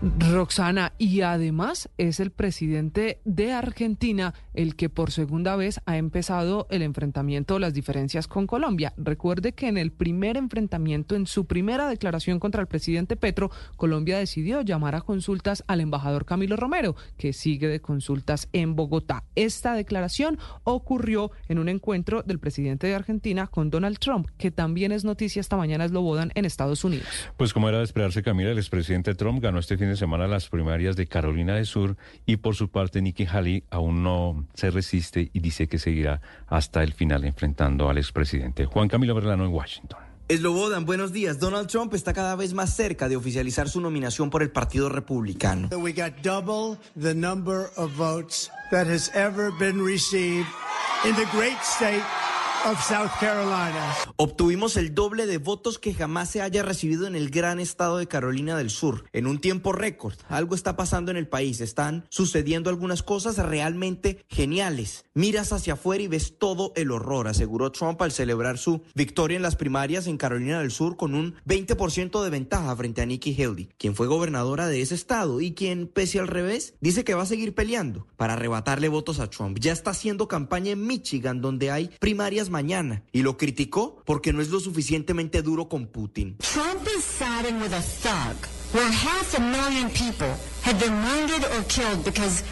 Roxana, 0.01 0.93
y 0.97 1.21
además 1.21 1.89
es 1.97 2.19
el 2.19 2.31
presidente 2.31 3.21
de 3.23 3.53
Argentina 3.53 4.33
el 4.53 4.75
que 4.75 4.89
por 4.89 5.11
segunda 5.11 5.55
vez 5.55 5.81
ha 5.85 5.97
empezado 5.97 6.67
el 6.69 6.81
enfrentamiento, 6.81 7.59
las 7.59 7.73
diferencias 7.73 8.27
con 8.27 8.47
Colombia. 8.47 8.93
Recuerde 8.97 9.53
que 9.53 9.67
en 9.67 9.77
el 9.77 9.91
primer 9.91 10.37
enfrentamiento, 10.37 11.15
en 11.15 11.27
su 11.27 11.45
primera 11.45 11.87
declaración 11.87 12.39
contra 12.39 12.61
el 12.61 12.67
presidente 12.67 13.15
Petro, 13.15 13.51
Colombia 13.77 14.17
decidió 14.17 14.61
llamar 14.61 14.95
a 14.95 15.01
consultas 15.01 15.63
al 15.67 15.81
embajador 15.81 16.25
Camilo 16.25 16.55
Romero, 16.55 16.95
que 17.17 17.33
sigue 17.33 17.67
de 17.67 17.81
consultas 17.81 18.49
en 18.53 18.75
Bogotá. 18.75 19.23
Esta 19.35 19.73
declaración 19.73 20.37
ocurrió 20.63 21.31
en 21.47 21.59
un 21.59 21.69
encuentro 21.69 22.23
del 22.23 22.39
presidente 22.39 22.87
de 22.87 22.95
Argentina 22.95 23.47
con 23.47 23.69
Donald 23.69 23.99
Trump, 23.99 24.27
que 24.37 24.51
también 24.51 24.91
es 24.91 25.03
noticia 25.03 25.39
esta 25.39 25.57
mañana, 25.57 25.85
es 25.85 25.91
lo 25.91 26.01
bodan 26.01 26.31
en 26.35 26.45
Estados 26.45 26.83
Unidos. 26.83 27.07
Pues 27.37 27.53
como 27.53 27.69
era 27.69 27.79
de 27.79 27.83
esperarse, 27.83 28.23
Camila, 28.23 28.51
el 28.51 28.57
expresidente 28.57 29.15
Trump 29.15 29.41
ganó 29.41 29.59
este 29.59 29.77
fin 29.77 29.89
de 29.89 29.95
semana 29.95 30.27
las 30.27 30.49
primarias 30.49 30.95
de 30.95 31.07
Carolina 31.07 31.55
del 31.55 31.65
Sur 31.65 31.97
y 32.25 32.37
por 32.37 32.55
su 32.55 32.69
parte 32.69 33.01
Nikki 33.01 33.25
Haley 33.25 33.63
aún 33.69 34.03
no 34.03 34.40
se 34.53 34.71
resiste 34.71 35.29
y 35.33 35.39
dice 35.39 35.67
que 35.67 35.79
seguirá 35.79 36.21
hasta 36.47 36.83
el 36.83 36.93
final 36.93 37.23
enfrentando 37.25 37.89
al 37.89 37.97
expresidente. 37.97 38.65
Juan 38.65 38.87
Camilo 38.87 39.15
Berlano 39.15 39.45
en 39.45 39.51
Washington. 39.51 39.99
Eslobodan, 40.27 40.85
buenos 40.85 41.11
días. 41.11 41.39
Donald 41.39 41.67
Trump 41.67 41.93
está 41.93 42.13
cada 42.13 42.37
vez 42.37 42.53
más 42.53 42.73
cerca 42.73 43.09
de 43.09 43.17
oficializar 43.17 43.67
su 43.67 43.81
nominación 43.81 44.29
por 44.29 44.41
el 44.41 44.49
Partido 44.49 44.87
Republicano. 44.87 45.67
We 45.77 45.91
got 45.91 46.21
double 46.23 46.77
the 46.97 47.13
number 47.13 47.69
of 47.75 47.91
votes 47.97 48.49
that 48.71 48.87
has 48.87 49.11
ever 49.13 49.51
been 49.59 49.83
received 49.83 50.47
in 51.03 51.15
the 51.15 51.25
great 51.33 51.57
state 51.61 52.03
South 52.61 53.09
Carolina. 53.19 53.95
Obtuvimos 54.17 54.77
el 54.77 54.93
doble 54.93 55.25
de 55.25 55.39
votos 55.39 55.79
que 55.79 55.95
jamás 55.95 56.29
se 56.29 56.43
haya 56.43 56.61
recibido 56.61 57.07
en 57.07 57.15
el 57.15 57.31
gran 57.31 57.59
estado 57.59 57.97
de 57.97 58.07
Carolina 58.07 58.55
del 58.55 58.69
Sur, 58.69 59.05
en 59.13 59.25
un 59.25 59.39
tiempo 59.39 59.71
récord. 59.71 60.13
Algo 60.29 60.53
está 60.53 60.75
pasando 60.75 61.09
en 61.09 61.17
el 61.17 61.27
país, 61.27 61.59
están 61.59 62.05
sucediendo 62.09 62.69
algunas 62.69 63.01
cosas 63.01 63.37
realmente 63.37 64.23
geniales. 64.29 65.05
Miras 65.15 65.53
hacia 65.53 65.73
afuera 65.73 66.03
y 66.03 66.07
ves 66.07 66.37
todo 66.37 66.71
el 66.75 66.91
horror, 66.91 67.27
aseguró 67.27 67.71
Trump 67.71 67.99
al 68.03 68.11
celebrar 68.11 68.59
su 68.59 68.83
victoria 68.93 69.37
en 69.37 69.41
las 69.41 69.55
primarias 69.55 70.05
en 70.05 70.17
Carolina 70.17 70.59
del 70.59 70.69
Sur 70.69 70.97
con 70.97 71.15
un 71.15 71.35
20% 71.47 72.23
de 72.23 72.29
ventaja 72.29 72.75
frente 72.75 73.01
a 73.01 73.07
Nikki 73.07 73.41
Haley, 73.41 73.69
quien 73.79 73.95
fue 73.95 74.05
gobernadora 74.05 74.67
de 74.67 74.81
ese 74.81 74.93
estado 74.93 75.41
y 75.41 75.53
quien, 75.53 75.87
pese 75.87 76.19
al 76.19 76.27
revés, 76.27 76.75
dice 76.79 77.03
que 77.03 77.15
va 77.15 77.23
a 77.23 77.25
seguir 77.25 77.55
peleando 77.55 78.05
para 78.17 78.33
arrebatarle 78.33 78.87
votos 78.87 79.19
a 79.19 79.31
Trump. 79.31 79.57
Ya 79.59 79.73
está 79.73 79.89
haciendo 79.89 80.27
campaña 80.27 80.71
en 80.71 80.85
Michigan, 80.85 81.41
donde 81.41 81.71
hay 81.71 81.89
primarias 81.99 82.50
mañana 82.51 83.03
y 83.11 83.23
lo 83.23 83.37
criticó 83.37 84.03
porque 84.05 84.33
no 84.33 84.41
es 84.41 84.49
lo 84.49 84.59
suficientemente 84.59 85.41
duro 85.41 85.67
con 85.67 85.87
Putin. 85.87 86.37
Trump 86.37 86.87
is 86.95 87.03
siding 87.03 87.59
with 87.61 87.73
a 87.73 87.81
thug 87.81 88.60
where 88.73 88.91
half 88.91 89.37
a 89.37 89.41
million 89.41 89.89
people 89.89 90.33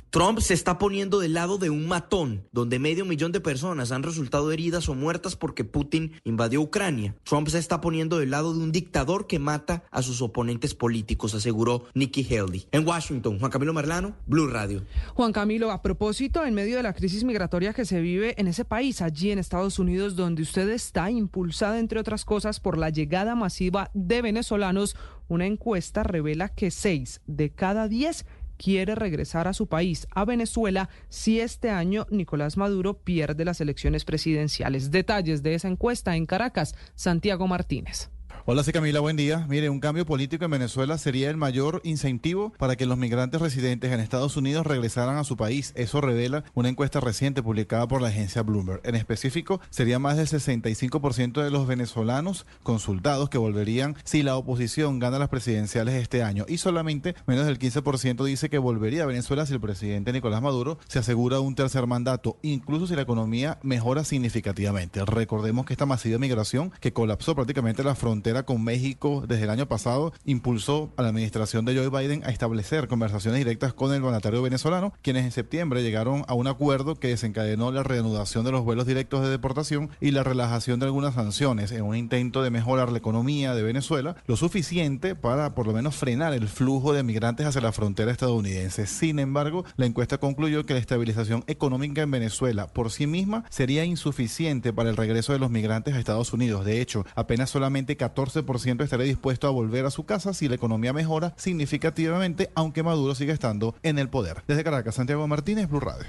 Trump 0.10 0.40
se 0.40 0.54
está 0.54 0.78
poniendo 0.80 1.20
del 1.20 1.34
lado 1.34 1.58
de 1.60 1.70
un 1.70 1.88
matón, 1.88 2.44
donde 2.52 2.80
medio 2.80 3.06
millón 3.06 3.32
de 3.32 3.40
personas 3.40 3.92
han 3.92 4.02
resultado 4.02 4.52
heridas 4.52 4.90
o 4.90 4.96
muertas 4.96 5.36
porque 5.36 5.64
Putin 5.64 6.14
invadió 6.24 6.62
Ucrania. 6.62 7.16
Trump 7.24 7.48
se 7.50 7.60
está 7.60 7.82
poniendo 7.82 8.18
del 8.18 8.32
lado 8.32 8.54
de 8.54 8.60
un 8.62 8.72
dictador 8.72 9.28
que 9.28 9.38
mata 9.38 9.84
a 9.92 10.02
sus 10.02 10.22
oponentes 10.22 10.74
políticos, 10.74 11.36
aseguró 11.36 11.86
Nikki 11.94 12.26
Haley. 12.26 12.68
En 12.72 12.88
Washington, 12.88 13.40
Juan 13.40 13.52
Camilo 13.52 13.74
Merlano, 13.74 14.16
Blue 14.26 14.48
Radio. 14.48 14.84
Juan 15.14 15.32
Camilo, 15.32 15.72
a 15.72 15.82
propósito, 15.84 16.44
en 16.44 16.56
medio 16.56 16.78
de 16.78 16.84
la 16.84 16.94
crisis 16.94 17.24
migratoria 17.24 17.74
que 17.74 17.86
se 17.86 18.02
vive 18.02 18.34
en 18.38 18.48
ese 18.48 18.66
país, 18.66 19.02
allí 19.02 19.32
en 19.32 19.40
Estados 19.40 19.78
Unidos, 19.78 20.16
donde 20.16 20.42
usted 20.42 20.68
está 20.70 21.12
impulsada, 21.12 21.78
entre 21.78 22.00
otras 22.00 22.26
cosas, 22.26 22.60
por 22.60 22.78
la 22.78 22.90
llegada 22.90 23.36
masiva 23.36 23.92
de 23.94 24.24
venezolanos, 24.24 24.96
una 25.30 25.46
encuesta 25.46 26.04
revela 26.04 26.50
que 26.50 26.72
seis 26.72 27.22
de 27.26 27.52
cada 27.52 27.88
diez 27.88 28.26
quiere 28.58 28.94
regresar 28.94 29.48
a 29.48 29.54
su 29.54 29.68
país, 29.68 30.06
a 30.12 30.26
Venezuela, 30.26 30.90
si 31.08 31.40
este 31.40 31.70
año 31.70 32.06
Nicolás 32.10 32.58
Maduro 32.58 33.00
pierde 33.00 33.46
las 33.46 33.62
elecciones 33.62 34.04
presidenciales. 34.04 34.92
Detalles 34.92 35.42
de 35.42 35.56
esa 35.56 35.70
encuesta 35.70 36.18
en 36.18 36.26
Caracas, 36.26 36.76
Santiago 36.96 37.48
Martínez. 37.48 38.10
Hola, 38.46 38.64
sí 38.64 38.72
Camila, 38.72 39.02
buen 39.02 39.18
día. 39.18 39.46
Mire, 39.50 39.70
un 39.70 39.80
cambio 39.80 40.06
político 40.06 40.46
en 40.46 40.52
Venezuela 40.52 40.98
sería 40.98 41.30
el 41.30 41.36
mayor 41.36 41.82
incentivo 41.84 42.52
para 42.58 42.78
que 42.78 42.86
los 42.86 42.98
migrantes 42.98 43.42
residentes 43.42 43.92
en 43.92 44.00
Estados 44.00 44.38
Unidos 44.38 44.66
regresaran 44.66 45.18
a 45.18 45.24
su 45.26 45.36
país. 45.36 45.74
Eso 45.76 46.00
revela 46.00 46.46
una 46.56 46.70
encuesta 46.70 47.00
reciente 47.02 47.44
publicada 47.44 47.88
por 47.88 48.02
la 48.02 48.08
agencia 48.08 48.42
Bloomberg. 48.42 48.82
En 48.86 48.96
específico, 48.96 49.60
sería 49.70 50.00
más 50.00 50.18
del 50.18 50.28
65% 50.28 51.44
de 51.44 51.52
los 51.52 51.68
venezolanos 51.68 52.46
consultados 52.64 53.30
que 53.30 53.38
volverían 53.38 53.96
si 54.04 54.24
la 54.24 54.38
oposición 54.38 55.00
gana 55.00 55.20
las 55.20 55.30
presidenciales 55.30 55.96
este 55.96 56.24
año 56.24 56.46
y 56.48 56.58
solamente 56.58 57.16
menos 57.28 57.46
del 57.46 57.60
15% 57.60 58.24
dice 58.24 58.50
que 58.50 58.58
volvería 58.58 59.04
a 59.04 59.08
Venezuela 59.08 59.46
si 59.46 59.54
el 59.54 59.62
presidente 59.62 60.14
Nicolás 60.14 60.42
Maduro 60.42 60.80
se 60.88 61.00
asegura 61.00 61.42
un 61.42 61.56
tercer 61.56 61.88
mandato, 61.88 62.38
incluso 62.42 62.88
si 62.88 62.96
la 62.96 63.02
economía 63.02 63.60
mejora 63.64 64.04
significativamente. 64.06 65.04
Recordemos 65.06 65.66
que 65.66 65.74
esta 65.74 65.86
masiva 65.86 66.18
migración 66.18 66.72
que 66.80 66.94
colapsó 66.94 67.36
prácticamente 67.36 67.84
la 67.84 67.96
frontera 67.96 68.29
con 68.46 68.64
México 68.64 69.24
desde 69.28 69.44
el 69.44 69.50
año 69.50 69.68
pasado 69.68 70.14
impulsó 70.24 70.94
a 70.98 71.02
la 71.02 71.10
administración 71.10 71.66
de 71.66 71.76
Joe 71.76 71.90
Biden 71.90 72.24
a 72.24 72.30
establecer 72.30 72.88
conversaciones 72.88 73.40
directas 73.40 73.74
con 73.74 73.94
el 73.94 74.02
mandatario 74.02 74.42
venezolano, 74.42 74.94
quienes 75.02 75.26
en 75.26 75.32
septiembre 75.32 75.82
llegaron 75.82 76.24
a 76.28 76.36
un 76.36 76.48
acuerdo 76.48 76.96
que 76.96 77.10
desencadenó 77.10 77.72
la 77.72 77.84
reanudación 77.84 78.46
de 78.46 78.52
los 78.52 78.64
vuelos 78.64 78.86
directos 78.86 79.22
de 79.22 79.30
deportación 79.30 79.90
y 80.00 80.12
la 80.12 80.24
relajación 80.24 80.80
de 80.80 80.86
algunas 80.86 81.16
sanciones 81.16 81.72
en 81.72 81.84
un 81.84 81.96
intento 81.96 82.44
de 82.44 82.52
mejorar 82.52 82.92
la 82.92 83.00
economía 83.00 83.56
de 83.56 83.64
Venezuela, 83.64 84.16
lo 84.28 84.36
suficiente 84.36 85.16
para 85.16 85.56
por 85.56 85.66
lo 85.66 85.74
menos 85.74 85.96
frenar 85.96 86.34
el 86.34 86.48
flujo 86.48 86.94
de 86.94 87.04
migrantes 87.04 87.48
hacia 87.48 87.62
la 87.62 87.72
frontera 87.72 88.12
estadounidense. 88.12 88.86
Sin 88.86 89.20
embargo, 89.20 89.66
la 89.76 89.88
encuesta 89.88 90.20
concluyó 90.20 90.66
que 90.66 90.74
la 90.74 90.80
estabilización 90.80 91.44
económica 91.48 92.02
en 92.02 92.12
Venezuela 92.12 92.68
por 92.68 92.92
sí 92.92 93.08
misma 93.08 93.44
sería 93.50 93.86
insuficiente 93.86 94.72
para 94.74 94.90
el 94.90 94.98
regreso 94.98 95.34
de 95.34 95.40
los 95.40 95.50
migrantes 95.50 95.96
a 95.96 96.00
Estados 96.00 96.34
Unidos. 96.34 96.66
De 96.66 96.82
hecho, 96.82 97.06
apenas 97.16 97.50
solamente 97.50 97.98
14 97.98 98.19
14% 98.20 98.84
estará 98.84 99.04
dispuesto 99.04 99.48
a 99.48 99.52
volver 99.52 99.86
a 99.86 99.92
su 99.92 100.06
casa 100.06 100.34
si 100.34 100.48
la 100.48 100.56
economía 100.56 100.94
mejora 100.94 101.34
significativamente, 101.38 102.50
aunque 102.56 102.84
Maduro 102.84 103.16
sigue 103.16 103.32
estando 103.32 103.76
en 103.84 104.00
el 104.00 104.10
poder. 104.10 104.44
Desde 104.48 104.64
Caracas, 104.64 104.96
Santiago 104.96 105.28
Martínez, 105.28 105.70
Blue 105.70 105.80
Radio. 105.80 106.08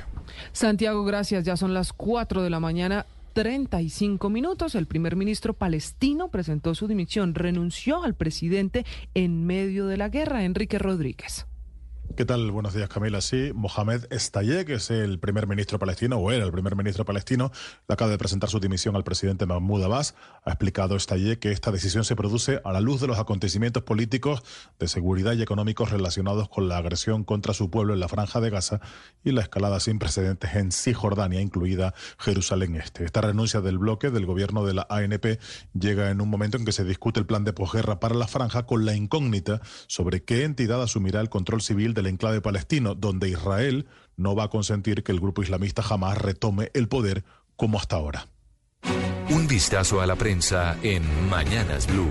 Santiago, 0.52 1.04
gracias. 1.04 1.44
Ya 1.44 1.56
son 1.56 1.74
las 1.74 1.92
4 1.92 2.42
de 2.42 2.50
la 2.50 2.60
mañana. 2.60 3.06
35 3.32 4.28
minutos, 4.28 4.74
el 4.74 4.86
primer 4.86 5.14
ministro 5.14 5.54
palestino 5.54 6.28
presentó 6.28 6.74
su 6.74 6.88
dimisión, 6.88 7.34
renunció 7.34 8.02
al 8.02 8.14
presidente 8.14 8.84
en 9.14 9.46
medio 9.46 9.86
de 9.86 9.96
la 9.96 10.08
guerra, 10.08 10.44
Enrique 10.44 10.78
Rodríguez. 10.78 11.46
¿Qué 12.16 12.24
tal? 12.24 12.50
Buenos 12.50 12.74
días, 12.74 12.88
Camila. 12.88 13.20
Sí, 13.20 13.52
Mohamed 13.54 14.06
Estallé, 14.10 14.64
que 14.64 14.74
es 14.74 14.90
el 14.90 15.20
primer 15.20 15.46
ministro 15.46 15.78
palestino, 15.78 16.18
o 16.18 16.32
era 16.32 16.44
el 16.44 16.50
primer 16.50 16.74
ministro 16.74 17.04
palestino, 17.04 17.52
le 17.88 17.92
acaba 17.92 18.10
de 18.10 18.18
presentar 18.18 18.50
su 18.50 18.58
dimisión 18.58 18.96
al 18.96 19.04
presidente 19.04 19.46
Mahmoud 19.46 19.84
Abbas. 19.84 20.16
Ha 20.44 20.50
explicado 20.50 20.96
Estallé 20.96 21.38
que 21.38 21.52
esta 21.52 21.70
decisión 21.70 22.04
se 22.04 22.16
produce 22.16 22.60
a 22.64 22.72
la 22.72 22.80
luz 22.80 23.00
de 23.00 23.06
los 23.06 23.18
acontecimientos 23.18 23.84
políticos, 23.84 24.42
de 24.80 24.88
seguridad 24.88 25.34
y 25.34 25.42
económicos 25.42 25.92
relacionados 25.92 26.48
con 26.48 26.68
la 26.68 26.78
agresión 26.78 27.22
contra 27.22 27.54
su 27.54 27.70
pueblo 27.70 27.94
en 27.94 28.00
la 28.00 28.08
Franja 28.08 28.40
de 28.40 28.50
Gaza 28.50 28.80
y 29.24 29.30
la 29.30 29.42
escalada 29.42 29.78
sin 29.78 30.00
precedentes 30.00 30.56
en 30.56 30.72
Cisjordania, 30.72 31.40
incluida 31.40 31.94
Jerusalén 32.18 32.74
Este. 32.74 33.04
Esta 33.04 33.20
renuncia 33.20 33.60
del 33.60 33.78
bloque 33.78 34.10
del 34.10 34.26
gobierno 34.26 34.66
de 34.66 34.74
la 34.74 34.86
ANP 34.90 35.38
llega 35.78 36.10
en 36.10 36.20
un 36.20 36.28
momento 36.28 36.58
en 36.58 36.64
que 36.64 36.72
se 36.72 36.84
discute 36.84 37.20
el 37.20 37.26
plan 37.26 37.44
de 37.44 37.52
posguerra 37.52 38.00
para 38.00 38.16
la 38.16 38.26
Franja 38.26 38.66
con 38.66 38.84
la 38.84 38.96
incógnita 38.96 39.62
sobre 39.86 40.24
qué 40.24 40.42
entidad 40.42 40.82
asumirá 40.82 41.20
el 41.20 41.30
control 41.30 41.62
civil 41.62 41.94
de 41.94 41.99
del 42.00 42.12
enclave 42.12 42.40
palestino, 42.40 42.94
donde 42.94 43.28
Israel 43.28 43.86
no 44.16 44.34
va 44.34 44.44
a 44.44 44.48
consentir 44.48 45.02
que 45.02 45.12
el 45.12 45.20
grupo 45.20 45.42
islamista 45.42 45.82
jamás 45.82 46.18
retome 46.18 46.70
el 46.74 46.88
poder 46.88 47.24
como 47.56 47.78
hasta 47.78 47.96
ahora. 47.96 48.26
Un 49.30 49.46
vistazo 49.46 50.00
a 50.00 50.06
la 50.06 50.16
prensa 50.16 50.76
en 50.82 51.02
Mañanas 51.28 51.86
Blue. 51.86 52.10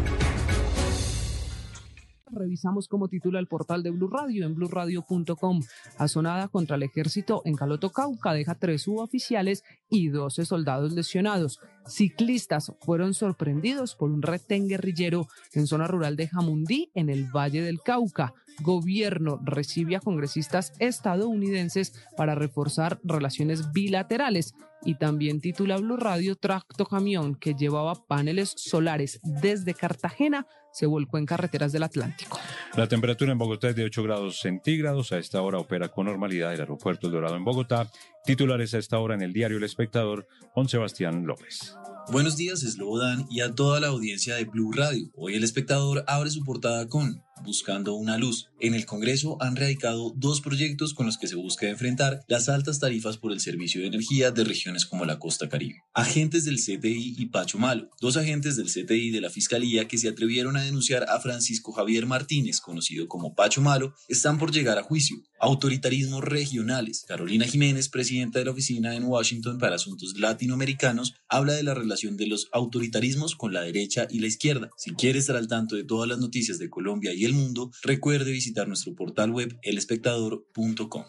Revisamos 2.31 2.87
cómo 2.87 3.07
titula 3.07 3.39
el 3.39 3.47
portal 3.47 3.81
de 3.83 3.89
Blue 3.89 4.07
Radio 4.07 4.45
en 4.45 4.55
blueradio.com. 4.55 5.61
Azonada 5.97 6.47
contra 6.47 6.75
el 6.75 6.83
ejército 6.83 7.41
en 7.45 7.55
Caloto 7.55 7.91
Cauca 7.91 8.33
deja 8.33 8.55
tres 8.55 8.83
suboficiales 8.83 9.63
y 9.89 10.09
12 10.09 10.45
soldados 10.45 10.93
lesionados. 10.93 11.59
Ciclistas 11.87 12.71
fueron 12.81 13.13
sorprendidos 13.13 13.95
por 13.95 14.11
un 14.11 14.21
retén 14.21 14.67
guerrillero 14.67 15.27
en 15.53 15.65
zona 15.65 15.87
rural 15.87 16.15
de 16.15 16.27
Jamundí, 16.27 16.91
en 16.93 17.09
el 17.09 17.25
Valle 17.25 17.61
del 17.61 17.81
Cauca. 17.81 18.33
Gobierno 18.61 19.39
recibe 19.43 19.95
a 19.95 19.99
congresistas 20.01 20.73
estadounidenses 20.79 21.93
para 22.17 22.35
reforzar 22.35 22.99
relaciones 23.03 23.71
bilaterales. 23.71 24.53
Y 24.83 24.95
también 24.95 25.41
titula 25.41 25.77
Blue 25.77 25.97
Radio 25.97 26.35
Tracto 26.35 26.85
Camión 26.85 27.35
que 27.35 27.53
llevaba 27.53 27.95
paneles 27.95 28.53
solares 28.55 29.19
desde 29.23 29.73
Cartagena 29.73 30.47
se 30.71 30.85
volcó 30.85 31.17
en 31.17 31.25
carreteras 31.25 31.71
del 31.71 31.83
Atlántico. 31.83 32.39
La 32.75 32.87
temperatura 32.87 33.31
en 33.31 33.37
Bogotá 33.37 33.69
es 33.69 33.75
de 33.75 33.83
8 33.83 34.03
grados 34.03 34.39
centígrados. 34.39 35.11
A 35.11 35.17
esta 35.17 35.41
hora 35.41 35.57
opera 35.57 35.89
con 35.89 36.05
normalidad 36.05 36.53
el 36.53 36.59
aeropuerto 36.61 37.07
El 37.07 37.13
Dorado 37.13 37.35
en 37.35 37.43
Bogotá. 37.43 37.89
Titulares 38.25 38.73
a 38.73 38.77
esta 38.77 38.99
hora 38.99 39.15
en 39.15 39.21
el 39.21 39.33
diario 39.33 39.57
El 39.57 39.63
Espectador, 39.63 40.27
con 40.53 40.69
Sebastián 40.69 41.25
López. 41.25 41.75
Buenos 42.11 42.37
días, 42.37 42.61
Slobodan 42.61 43.25
y 43.29 43.41
a 43.41 43.53
toda 43.53 43.79
la 43.79 43.87
audiencia 43.87 44.35
de 44.35 44.45
Blue 44.45 44.71
Radio. 44.71 45.09
Hoy 45.15 45.35
el 45.35 45.43
espectador 45.43 46.03
abre 46.07 46.31
su 46.31 46.43
portada 46.43 46.87
con 46.87 47.23
Buscando 47.43 47.93
una 47.93 48.17
luz. 48.17 48.49
En 48.59 48.73
el 48.73 48.85
Congreso 48.85 49.37
han 49.41 49.55
radicado 49.55 50.13
dos 50.15 50.41
proyectos 50.41 50.93
con 50.93 51.05
los 51.05 51.17
que 51.17 51.27
se 51.27 51.35
busca 51.35 51.67
enfrentar 51.67 52.21
las 52.27 52.49
altas 52.49 52.79
tarifas 52.79 53.17
por 53.17 53.31
el 53.31 53.39
servicio 53.39 53.81
de 53.81 53.87
energía 53.87 54.31
de 54.31 54.43
regiones 54.43 54.85
como 54.85 55.05
la 55.05 55.19
costa 55.19 55.47
caribe. 55.47 55.83
Agentes 55.93 56.45
del 56.45 56.57
CTI 56.57 57.15
y 57.17 57.25
Pacho 57.27 57.57
Malo, 57.57 57.89
dos 58.01 58.17
agentes 58.17 58.55
del 58.57 58.67
CTI 58.67 59.11
de 59.11 59.21
la 59.21 59.29
Fiscalía 59.29 59.87
que 59.87 59.97
se 59.97 60.09
atrevieron 60.09 60.57
a 60.57 60.63
denunciar 60.63 61.05
a 61.09 61.19
Francisco 61.19 61.71
Javier 61.71 62.05
Martínez, 62.05 62.59
conocido 62.59 63.07
como 63.07 63.33
Pacho 63.33 63.61
Malo, 63.61 63.93
están 64.07 64.37
por 64.37 64.51
llegar 64.51 64.77
a 64.77 64.83
juicio. 64.83 65.17
Autoritarismos 65.39 66.23
regionales. 66.23 67.05
Carolina 67.07 67.45
Jiménez, 67.45 67.87
presidenta 67.87 68.39
de 68.39 68.45
la 68.45 68.51
oficina 68.51 68.95
en 68.95 69.05
Washington 69.05 69.57
para 69.57 69.75
asuntos 69.75 70.17
latinoamericanos, 70.17 71.15
habla 71.29 71.53
de 71.53 71.63
la 71.63 71.73
relación 71.73 72.17
de 72.17 72.27
los 72.27 72.49
autoritarismos 72.51 73.35
con 73.35 73.53
la 73.53 73.61
derecha 73.61 74.07
y 74.09 74.19
la 74.19 74.27
izquierda. 74.27 74.69
Si 74.77 74.91
quiere 74.91 75.19
estar 75.19 75.37
al 75.37 75.47
tanto 75.47 75.75
de 75.75 75.85
todas 75.85 76.09
las 76.09 76.19
noticias 76.19 76.59
de 76.59 76.69
Colombia 76.69 77.13
y 77.13 77.23
el 77.25 77.28
mundo, 77.33 77.71
recuerde 77.83 78.31
visitar 78.31 78.67
nuestro 78.67 78.93
portal 78.95 79.31
web 79.31 79.57
elespectador.com. 79.61 81.05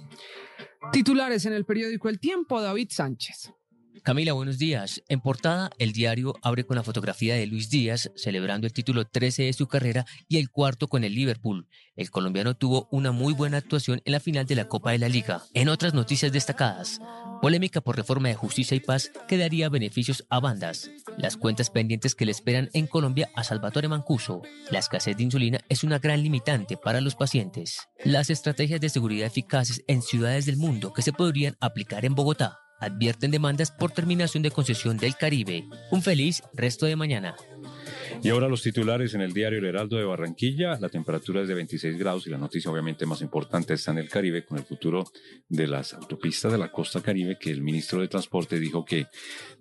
Titulares 0.93 1.47
en 1.47 1.53
el 1.53 1.65
periódico 1.65 2.09
El 2.09 2.19
Tiempo, 2.19 2.61
David 2.61 2.89
Sánchez. 2.91 3.53
Camila, 4.03 4.33
buenos 4.33 4.59
días. 4.59 5.03
En 5.09 5.21
portada, 5.21 5.71
el 5.79 5.93
diario 5.93 6.35
abre 6.43 6.65
con 6.65 6.77
la 6.77 6.83
fotografía 6.83 7.35
de 7.35 7.47
Luis 7.47 7.69
Díaz 7.69 8.11
celebrando 8.17 8.67
el 8.67 8.73
título 8.73 9.05
13 9.05 9.43
de 9.45 9.53
su 9.53 9.69
carrera 9.69 10.07
y 10.27 10.39
el 10.39 10.49
cuarto 10.49 10.89
con 10.89 11.05
el 11.05 11.15
Liverpool. 11.15 11.69
El 11.97 12.11
colombiano 12.11 12.57
tuvo 12.57 12.89
una 12.91 13.13
muy 13.13 13.35
buena 13.35 13.59
actuación 13.59 14.01
en 14.05 14.13
la 14.13 14.21
final 14.21 14.47
de 14.47 14.55
la 14.55 14.69
Copa 14.69 14.93
de 14.93 14.99
la 14.99 15.09
Liga. 15.09 15.43
En 15.53 15.69
otras 15.69 15.93
noticias 15.93 16.33
destacadas, 16.33 17.01
polémica 17.43 17.83
por 17.83 17.97
reforma 17.97 18.29
de 18.29 18.35
justicia 18.35 18.75
y 18.75 18.81
paz 18.81 19.11
que 19.29 19.37
daría 19.37 19.69
beneficios 19.69 20.25
a 20.31 20.41
bandas. 20.41 20.91
Las 21.19 21.37
cuentas 21.37 21.69
pendientes 21.69 22.15
que 22.15 22.25
le 22.25 22.33
esperan 22.33 22.71
en 22.73 22.87
Colombia 22.87 23.31
a 23.35 23.45
Salvatore 23.45 23.89
Mancuso. 23.89 24.41
La 24.71 24.79
escasez 24.79 25.17
de 25.17 25.25
insulina 25.25 25.61
es 25.69 25.85
una 25.85 25.99
gran 25.99 26.23
limitante 26.23 26.79
para 26.79 27.03
los 27.03 27.17
pacientes. 27.17 27.89
Las 28.03 28.31
estrategias 28.31 28.81
de 28.81 28.89
seguridad 28.89 29.27
eficaces 29.27 29.85
en 29.89 30.01
ciudades 30.01 30.47
del 30.47 30.57
mundo 30.57 30.93
que 30.93 31.03
se 31.03 31.13
podrían 31.13 31.57
aplicar 31.61 32.05
en 32.05 32.15
Bogotá 32.15 32.61
advierten 32.81 33.31
demandas 33.31 33.71
por 33.71 33.93
terminación 33.93 34.43
de 34.43 34.51
concesión 34.51 34.97
del 34.97 35.17
Caribe. 35.17 35.65
Un 35.91 36.03
feliz 36.03 36.43
resto 36.55 36.87
de 36.87 36.97
mañana. 36.97 37.37
Y 38.23 38.29
ahora 38.29 38.49
los 38.49 38.63
titulares 38.63 39.15
en 39.15 39.21
el 39.21 39.33
diario 39.33 39.59
El 39.59 39.67
Heraldo 39.67 39.97
de 39.97 40.05
Barranquilla. 40.05 40.79
La 40.81 40.89
temperatura 40.89 41.43
es 41.43 41.49
de 41.49 41.55
26 41.55 41.99
grados 41.99 42.27
y 42.27 42.31
la 42.31 42.39
noticia 42.39 42.71
obviamente 42.71 43.07
más 43.07 43.23
importante 43.23 43.75
está 43.75 43.93
en 43.93 43.99
el 43.99 44.09
Caribe 44.09 44.45
con 44.45 44.59
el 44.59 44.65
futuro 44.65 45.05
de 45.49 45.67
las 45.67 45.95
autopistas 45.95 46.53
de 46.53 46.59
la 46.59 46.71
costa 46.71 47.01
Caribe 47.01 47.39
que 47.39 47.51
el 47.51 47.63
ministro 47.63 48.01
de 48.01 48.09
Transporte 48.09 48.59
dijo 48.59 48.85
que 48.85 49.07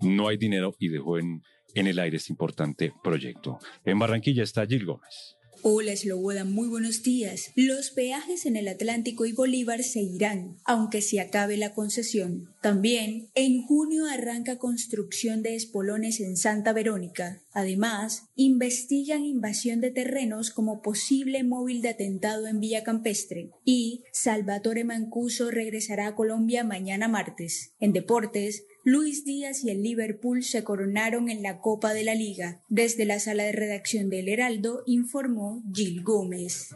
no 0.02 0.28
hay 0.28 0.38
dinero 0.38 0.76
y 0.80 0.90
dejó 0.90 1.20
en, 1.20 1.44
en 1.74 1.88
el 1.88 2.00
aire 2.00 2.18
este 2.18 2.34
importante 2.34 2.94
proyecto. 3.04 3.60
En 3.86 4.00
Barranquilla 4.00 4.44
está 4.44 4.66
Gil 4.66 4.86
Gómez. 4.86 5.39
Hola 5.62 5.94
Sloboda, 5.94 6.46
muy 6.46 6.70
buenos 6.70 7.04
días. 7.04 7.52
Los 7.54 7.92
peajes 7.92 8.46
en 8.46 8.56
el 8.56 8.70
Atlántico 8.70 9.26
y 9.26 9.34
Bolívar 9.34 9.84
se 9.84 10.00
irán, 10.02 10.58
aunque 10.64 11.02
se 11.02 11.20
acabe 11.20 11.58
la 11.58 11.74
concesión. 11.74 12.54
También, 12.62 13.28
en 13.36 13.64
junio 13.64 14.06
arranca 14.06 14.58
construcción 14.58 15.44
de 15.44 15.56
espolones 15.56 16.22
en 16.22 16.38
Santa 16.38 16.72
Verónica. 16.72 17.42
Además, 17.52 18.24
investigan 18.36 19.26
invasión 19.26 19.82
de 19.82 19.92
terrenos 19.92 20.50
como 20.50 20.82
posible 20.82 21.44
móvil 21.44 21.82
de 21.82 21.90
atentado 21.90 22.48
en 22.48 22.62
Villa 22.62 22.84
Campestre. 22.84 23.50
Y 23.66 24.04
Salvatore 24.14 24.86
Mancuso 24.86 25.52
regresará 25.52 26.08
a 26.08 26.16
Colombia 26.16 26.64
mañana 26.64 27.10
martes. 27.10 27.74
En 27.82 27.92
deportes, 27.92 28.64
Luis 28.84 29.26
Díaz 29.26 29.64
y 29.66 29.72
el 29.72 29.84
Liverpool 29.84 30.44
se 30.44 30.64
coronaron 30.64 31.30
en 31.30 31.44
la 31.44 31.60
Copa 31.60 31.94
de 31.94 32.04
la 32.04 32.16
Liga. 32.16 32.62
Desde 32.70 33.06
la 33.06 33.20
sala 33.20 33.44
de 33.44 33.52
redacción 33.52 34.10
del 34.10 34.30
Heraldo 34.30 34.84
informó 34.86 35.62
Gil 35.74 36.02
Gómez. 36.02 36.70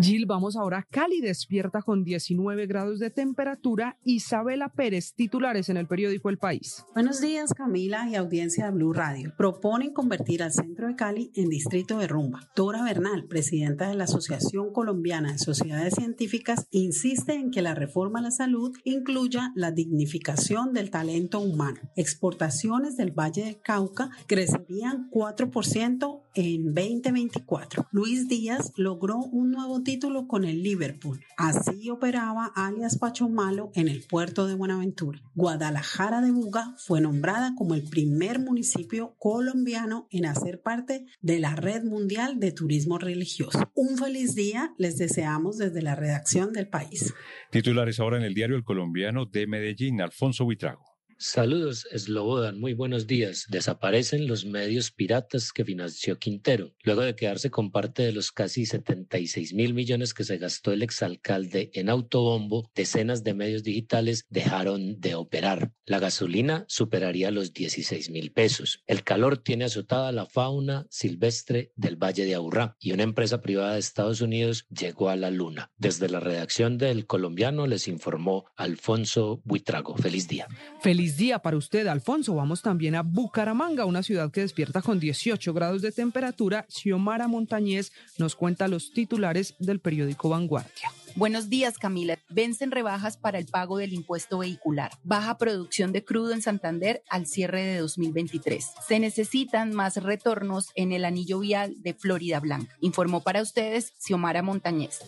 Gil, 0.00 0.26
vamos 0.26 0.56
ahora 0.56 0.78
a 0.78 0.82
Cali, 0.82 1.20
despierta 1.20 1.80
con 1.82 2.02
19 2.02 2.66
grados 2.66 2.98
de 2.98 3.10
temperatura. 3.10 3.96
Isabela 4.04 4.68
Pérez, 4.68 5.14
titulares 5.14 5.68
en 5.68 5.76
el 5.76 5.86
periódico 5.86 6.30
El 6.30 6.38
País. 6.38 6.84
Buenos 6.94 7.20
días, 7.20 7.54
Camila 7.54 8.08
y 8.08 8.16
audiencia 8.16 8.66
de 8.66 8.72
Blue 8.72 8.92
Radio. 8.92 9.32
Proponen 9.36 9.92
convertir 9.92 10.42
al 10.42 10.52
centro 10.52 10.88
de 10.88 10.96
Cali 10.96 11.30
en 11.34 11.48
distrito 11.48 11.98
de 11.98 12.08
rumba. 12.08 12.40
Dora 12.56 12.82
Bernal, 12.82 13.26
presidenta 13.26 13.88
de 13.88 13.94
la 13.94 14.04
Asociación 14.04 14.72
Colombiana 14.72 15.32
de 15.32 15.38
Sociedades 15.38 15.94
Científicas, 15.94 16.66
insiste 16.70 17.34
en 17.34 17.50
que 17.50 17.62
la 17.62 17.74
reforma 17.74 18.18
a 18.18 18.22
la 18.22 18.30
salud 18.30 18.76
incluya 18.82 19.52
la 19.54 19.70
dignificación 19.70 20.72
del 20.72 20.90
talento 20.90 21.38
humano. 21.38 21.80
Exportaciones 21.94 22.96
del 22.96 23.12
Valle 23.12 23.44
del 23.44 23.60
Cauca 23.60 24.10
crecerían 24.26 25.08
4% 25.10 26.23
en 26.34 26.74
2024. 26.74 27.88
Luis 27.92 28.28
Díaz 28.28 28.72
logró 28.76 29.18
un 29.18 29.50
nuevo 29.50 29.82
título 29.82 30.26
con 30.26 30.44
el 30.44 30.62
Liverpool. 30.62 31.20
Así 31.36 31.90
operaba 31.90 32.52
alias 32.54 32.98
Pacho 32.98 33.28
Malo 33.28 33.70
en 33.74 33.88
el 33.88 34.02
puerto 34.02 34.46
de 34.46 34.54
Buenaventura. 34.54 35.20
Guadalajara 35.34 36.20
de 36.20 36.30
Buga 36.30 36.74
fue 36.78 37.00
nombrada 37.00 37.54
como 37.56 37.74
el 37.74 37.82
primer 37.82 38.38
municipio 38.38 39.14
colombiano 39.18 40.08
en 40.10 40.26
hacer 40.26 40.60
parte 40.60 41.06
de 41.20 41.38
la 41.38 41.56
Red 41.56 41.84
Mundial 41.84 42.40
de 42.40 42.52
Turismo 42.52 42.98
Religioso. 42.98 43.70
Un 43.74 43.96
feliz 43.96 44.34
día 44.34 44.74
les 44.78 44.96
deseamos 44.98 45.58
desde 45.58 45.82
la 45.82 45.94
redacción 45.94 46.52
del 46.52 46.68
país. 46.68 47.14
Titulares 47.50 48.00
ahora 48.00 48.18
en 48.18 48.24
el 48.24 48.34
diario 48.34 48.56
El 48.56 48.64
Colombiano 48.64 49.26
de 49.26 49.46
Medellín, 49.46 50.00
Alfonso 50.00 50.44
Buitrago. 50.44 50.93
Saludos, 51.26 51.88
Slobodan. 51.90 52.60
Muy 52.60 52.74
buenos 52.74 53.06
días. 53.06 53.46
Desaparecen 53.48 54.28
los 54.28 54.44
medios 54.44 54.90
piratas 54.90 55.54
que 55.54 55.64
financió 55.64 56.18
Quintero. 56.18 56.74
Luego 56.82 57.00
de 57.00 57.16
quedarse 57.16 57.50
con 57.50 57.72
parte 57.72 58.02
de 58.02 58.12
los 58.12 58.30
casi 58.30 58.66
76 58.66 59.54
mil 59.54 59.72
millones 59.72 60.12
que 60.12 60.24
se 60.24 60.36
gastó 60.36 60.70
el 60.72 60.82
exalcalde 60.82 61.70
en 61.72 61.88
autobombo, 61.88 62.70
decenas 62.74 63.24
de 63.24 63.32
medios 63.32 63.62
digitales 63.62 64.26
dejaron 64.28 65.00
de 65.00 65.14
operar. 65.14 65.72
La 65.86 65.98
gasolina 65.98 66.66
superaría 66.68 67.30
los 67.30 67.54
16 67.54 68.10
mil 68.10 68.30
pesos. 68.30 68.82
El 68.86 69.02
calor 69.02 69.38
tiene 69.38 69.64
azotada 69.64 70.12
la 70.12 70.26
fauna 70.26 70.86
silvestre 70.90 71.72
del 71.74 71.96
Valle 71.96 72.26
de 72.26 72.34
Aburrá 72.34 72.76
y 72.78 72.92
una 72.92 73.02
empresa 73.02 73.40
privada 73.40 73.72
de 73.72 73.80
Estados 73.80 74.20
Unidos 74.20 74.66
llegó 74.68 75.08
a 75.08 75.16
la 75.16 75.30
luna. 75.30 75.72
Desde 75.78 76.10
la 76.10 76.20
redacción 76.20 76.76
del 76.76 77.06
colombiano 77.06 77.66
les 77.66 77.88
informó 77.88 78.44
Alfonso 78.56 79.40
Buitrago. 79.44 79.96
Feliz 79.96 80.28
día. 80.28 80.48
Feliz 80.82 81.13
día 81.16 81.38
para 81.38 81.56
usted, 81.56 81.86
Alfonso. 81.86 82.34
Vamos 82.34 82.62
también 82.62 82.94
a 82.94 83.02
Bucaramanga, 83.02 83.84
una 83.84 84.02
ciudad 84.02 84.30
que 84.30 84.40
despierta 84.40 84.82
con 84.82 85.00
18 85.00 85.52
grados 85.52 85.82
de 85.82 85.92
temperatura. 85.92 86.66
Xiomara 86.68 87.28
Montañez 87.28 87.92
nos 88.18 88.36
cuenta 88.36 88.68
los 88.68 88.92
titulares 88.92 89.54
del 89.58 89.80
periódico 89.80 90.28
Vanguardia. 90.28 90.90
Buenos 91.16 91.48
días, 91.48 91.78
Camila. 91.78 92.18
Vencen 92.28 92.72
rebajas 92.72 93.16
para 93.16 93.38
el 93.38 93.46
pago 93.46 93.78
del 93.78 93.92
impuesto 93.92 94.38
vehicular. 94.38 94.90
Baja 95.04 95.38
producción 95.38 95.92
de 95.92 96.04
crudo 96.04 96.32
en 96.32 96.42
Santander 96.42 97.04
al 97.08 97.26
cierre 97.26 97.62
de 97.62 97.78
2023. 97.78 98.66
Se 98.88 98.98
necesitan 98.98 99.72
más 99.72 99.96
retornos 100.02 100.70
en 100.74 100.90
el 100.90 101.04
anillo 101.04 101.38
vial 101.38 101.76
de 101.82 101.94
Florida 101.94 102.40
Blanca. 102.40 102.74
Informó 102.80 103.20
para 103.20 103.42
ustedes 103.42 103.92
Xiomara 103.96 104.42
Montañez. 104.42 104.98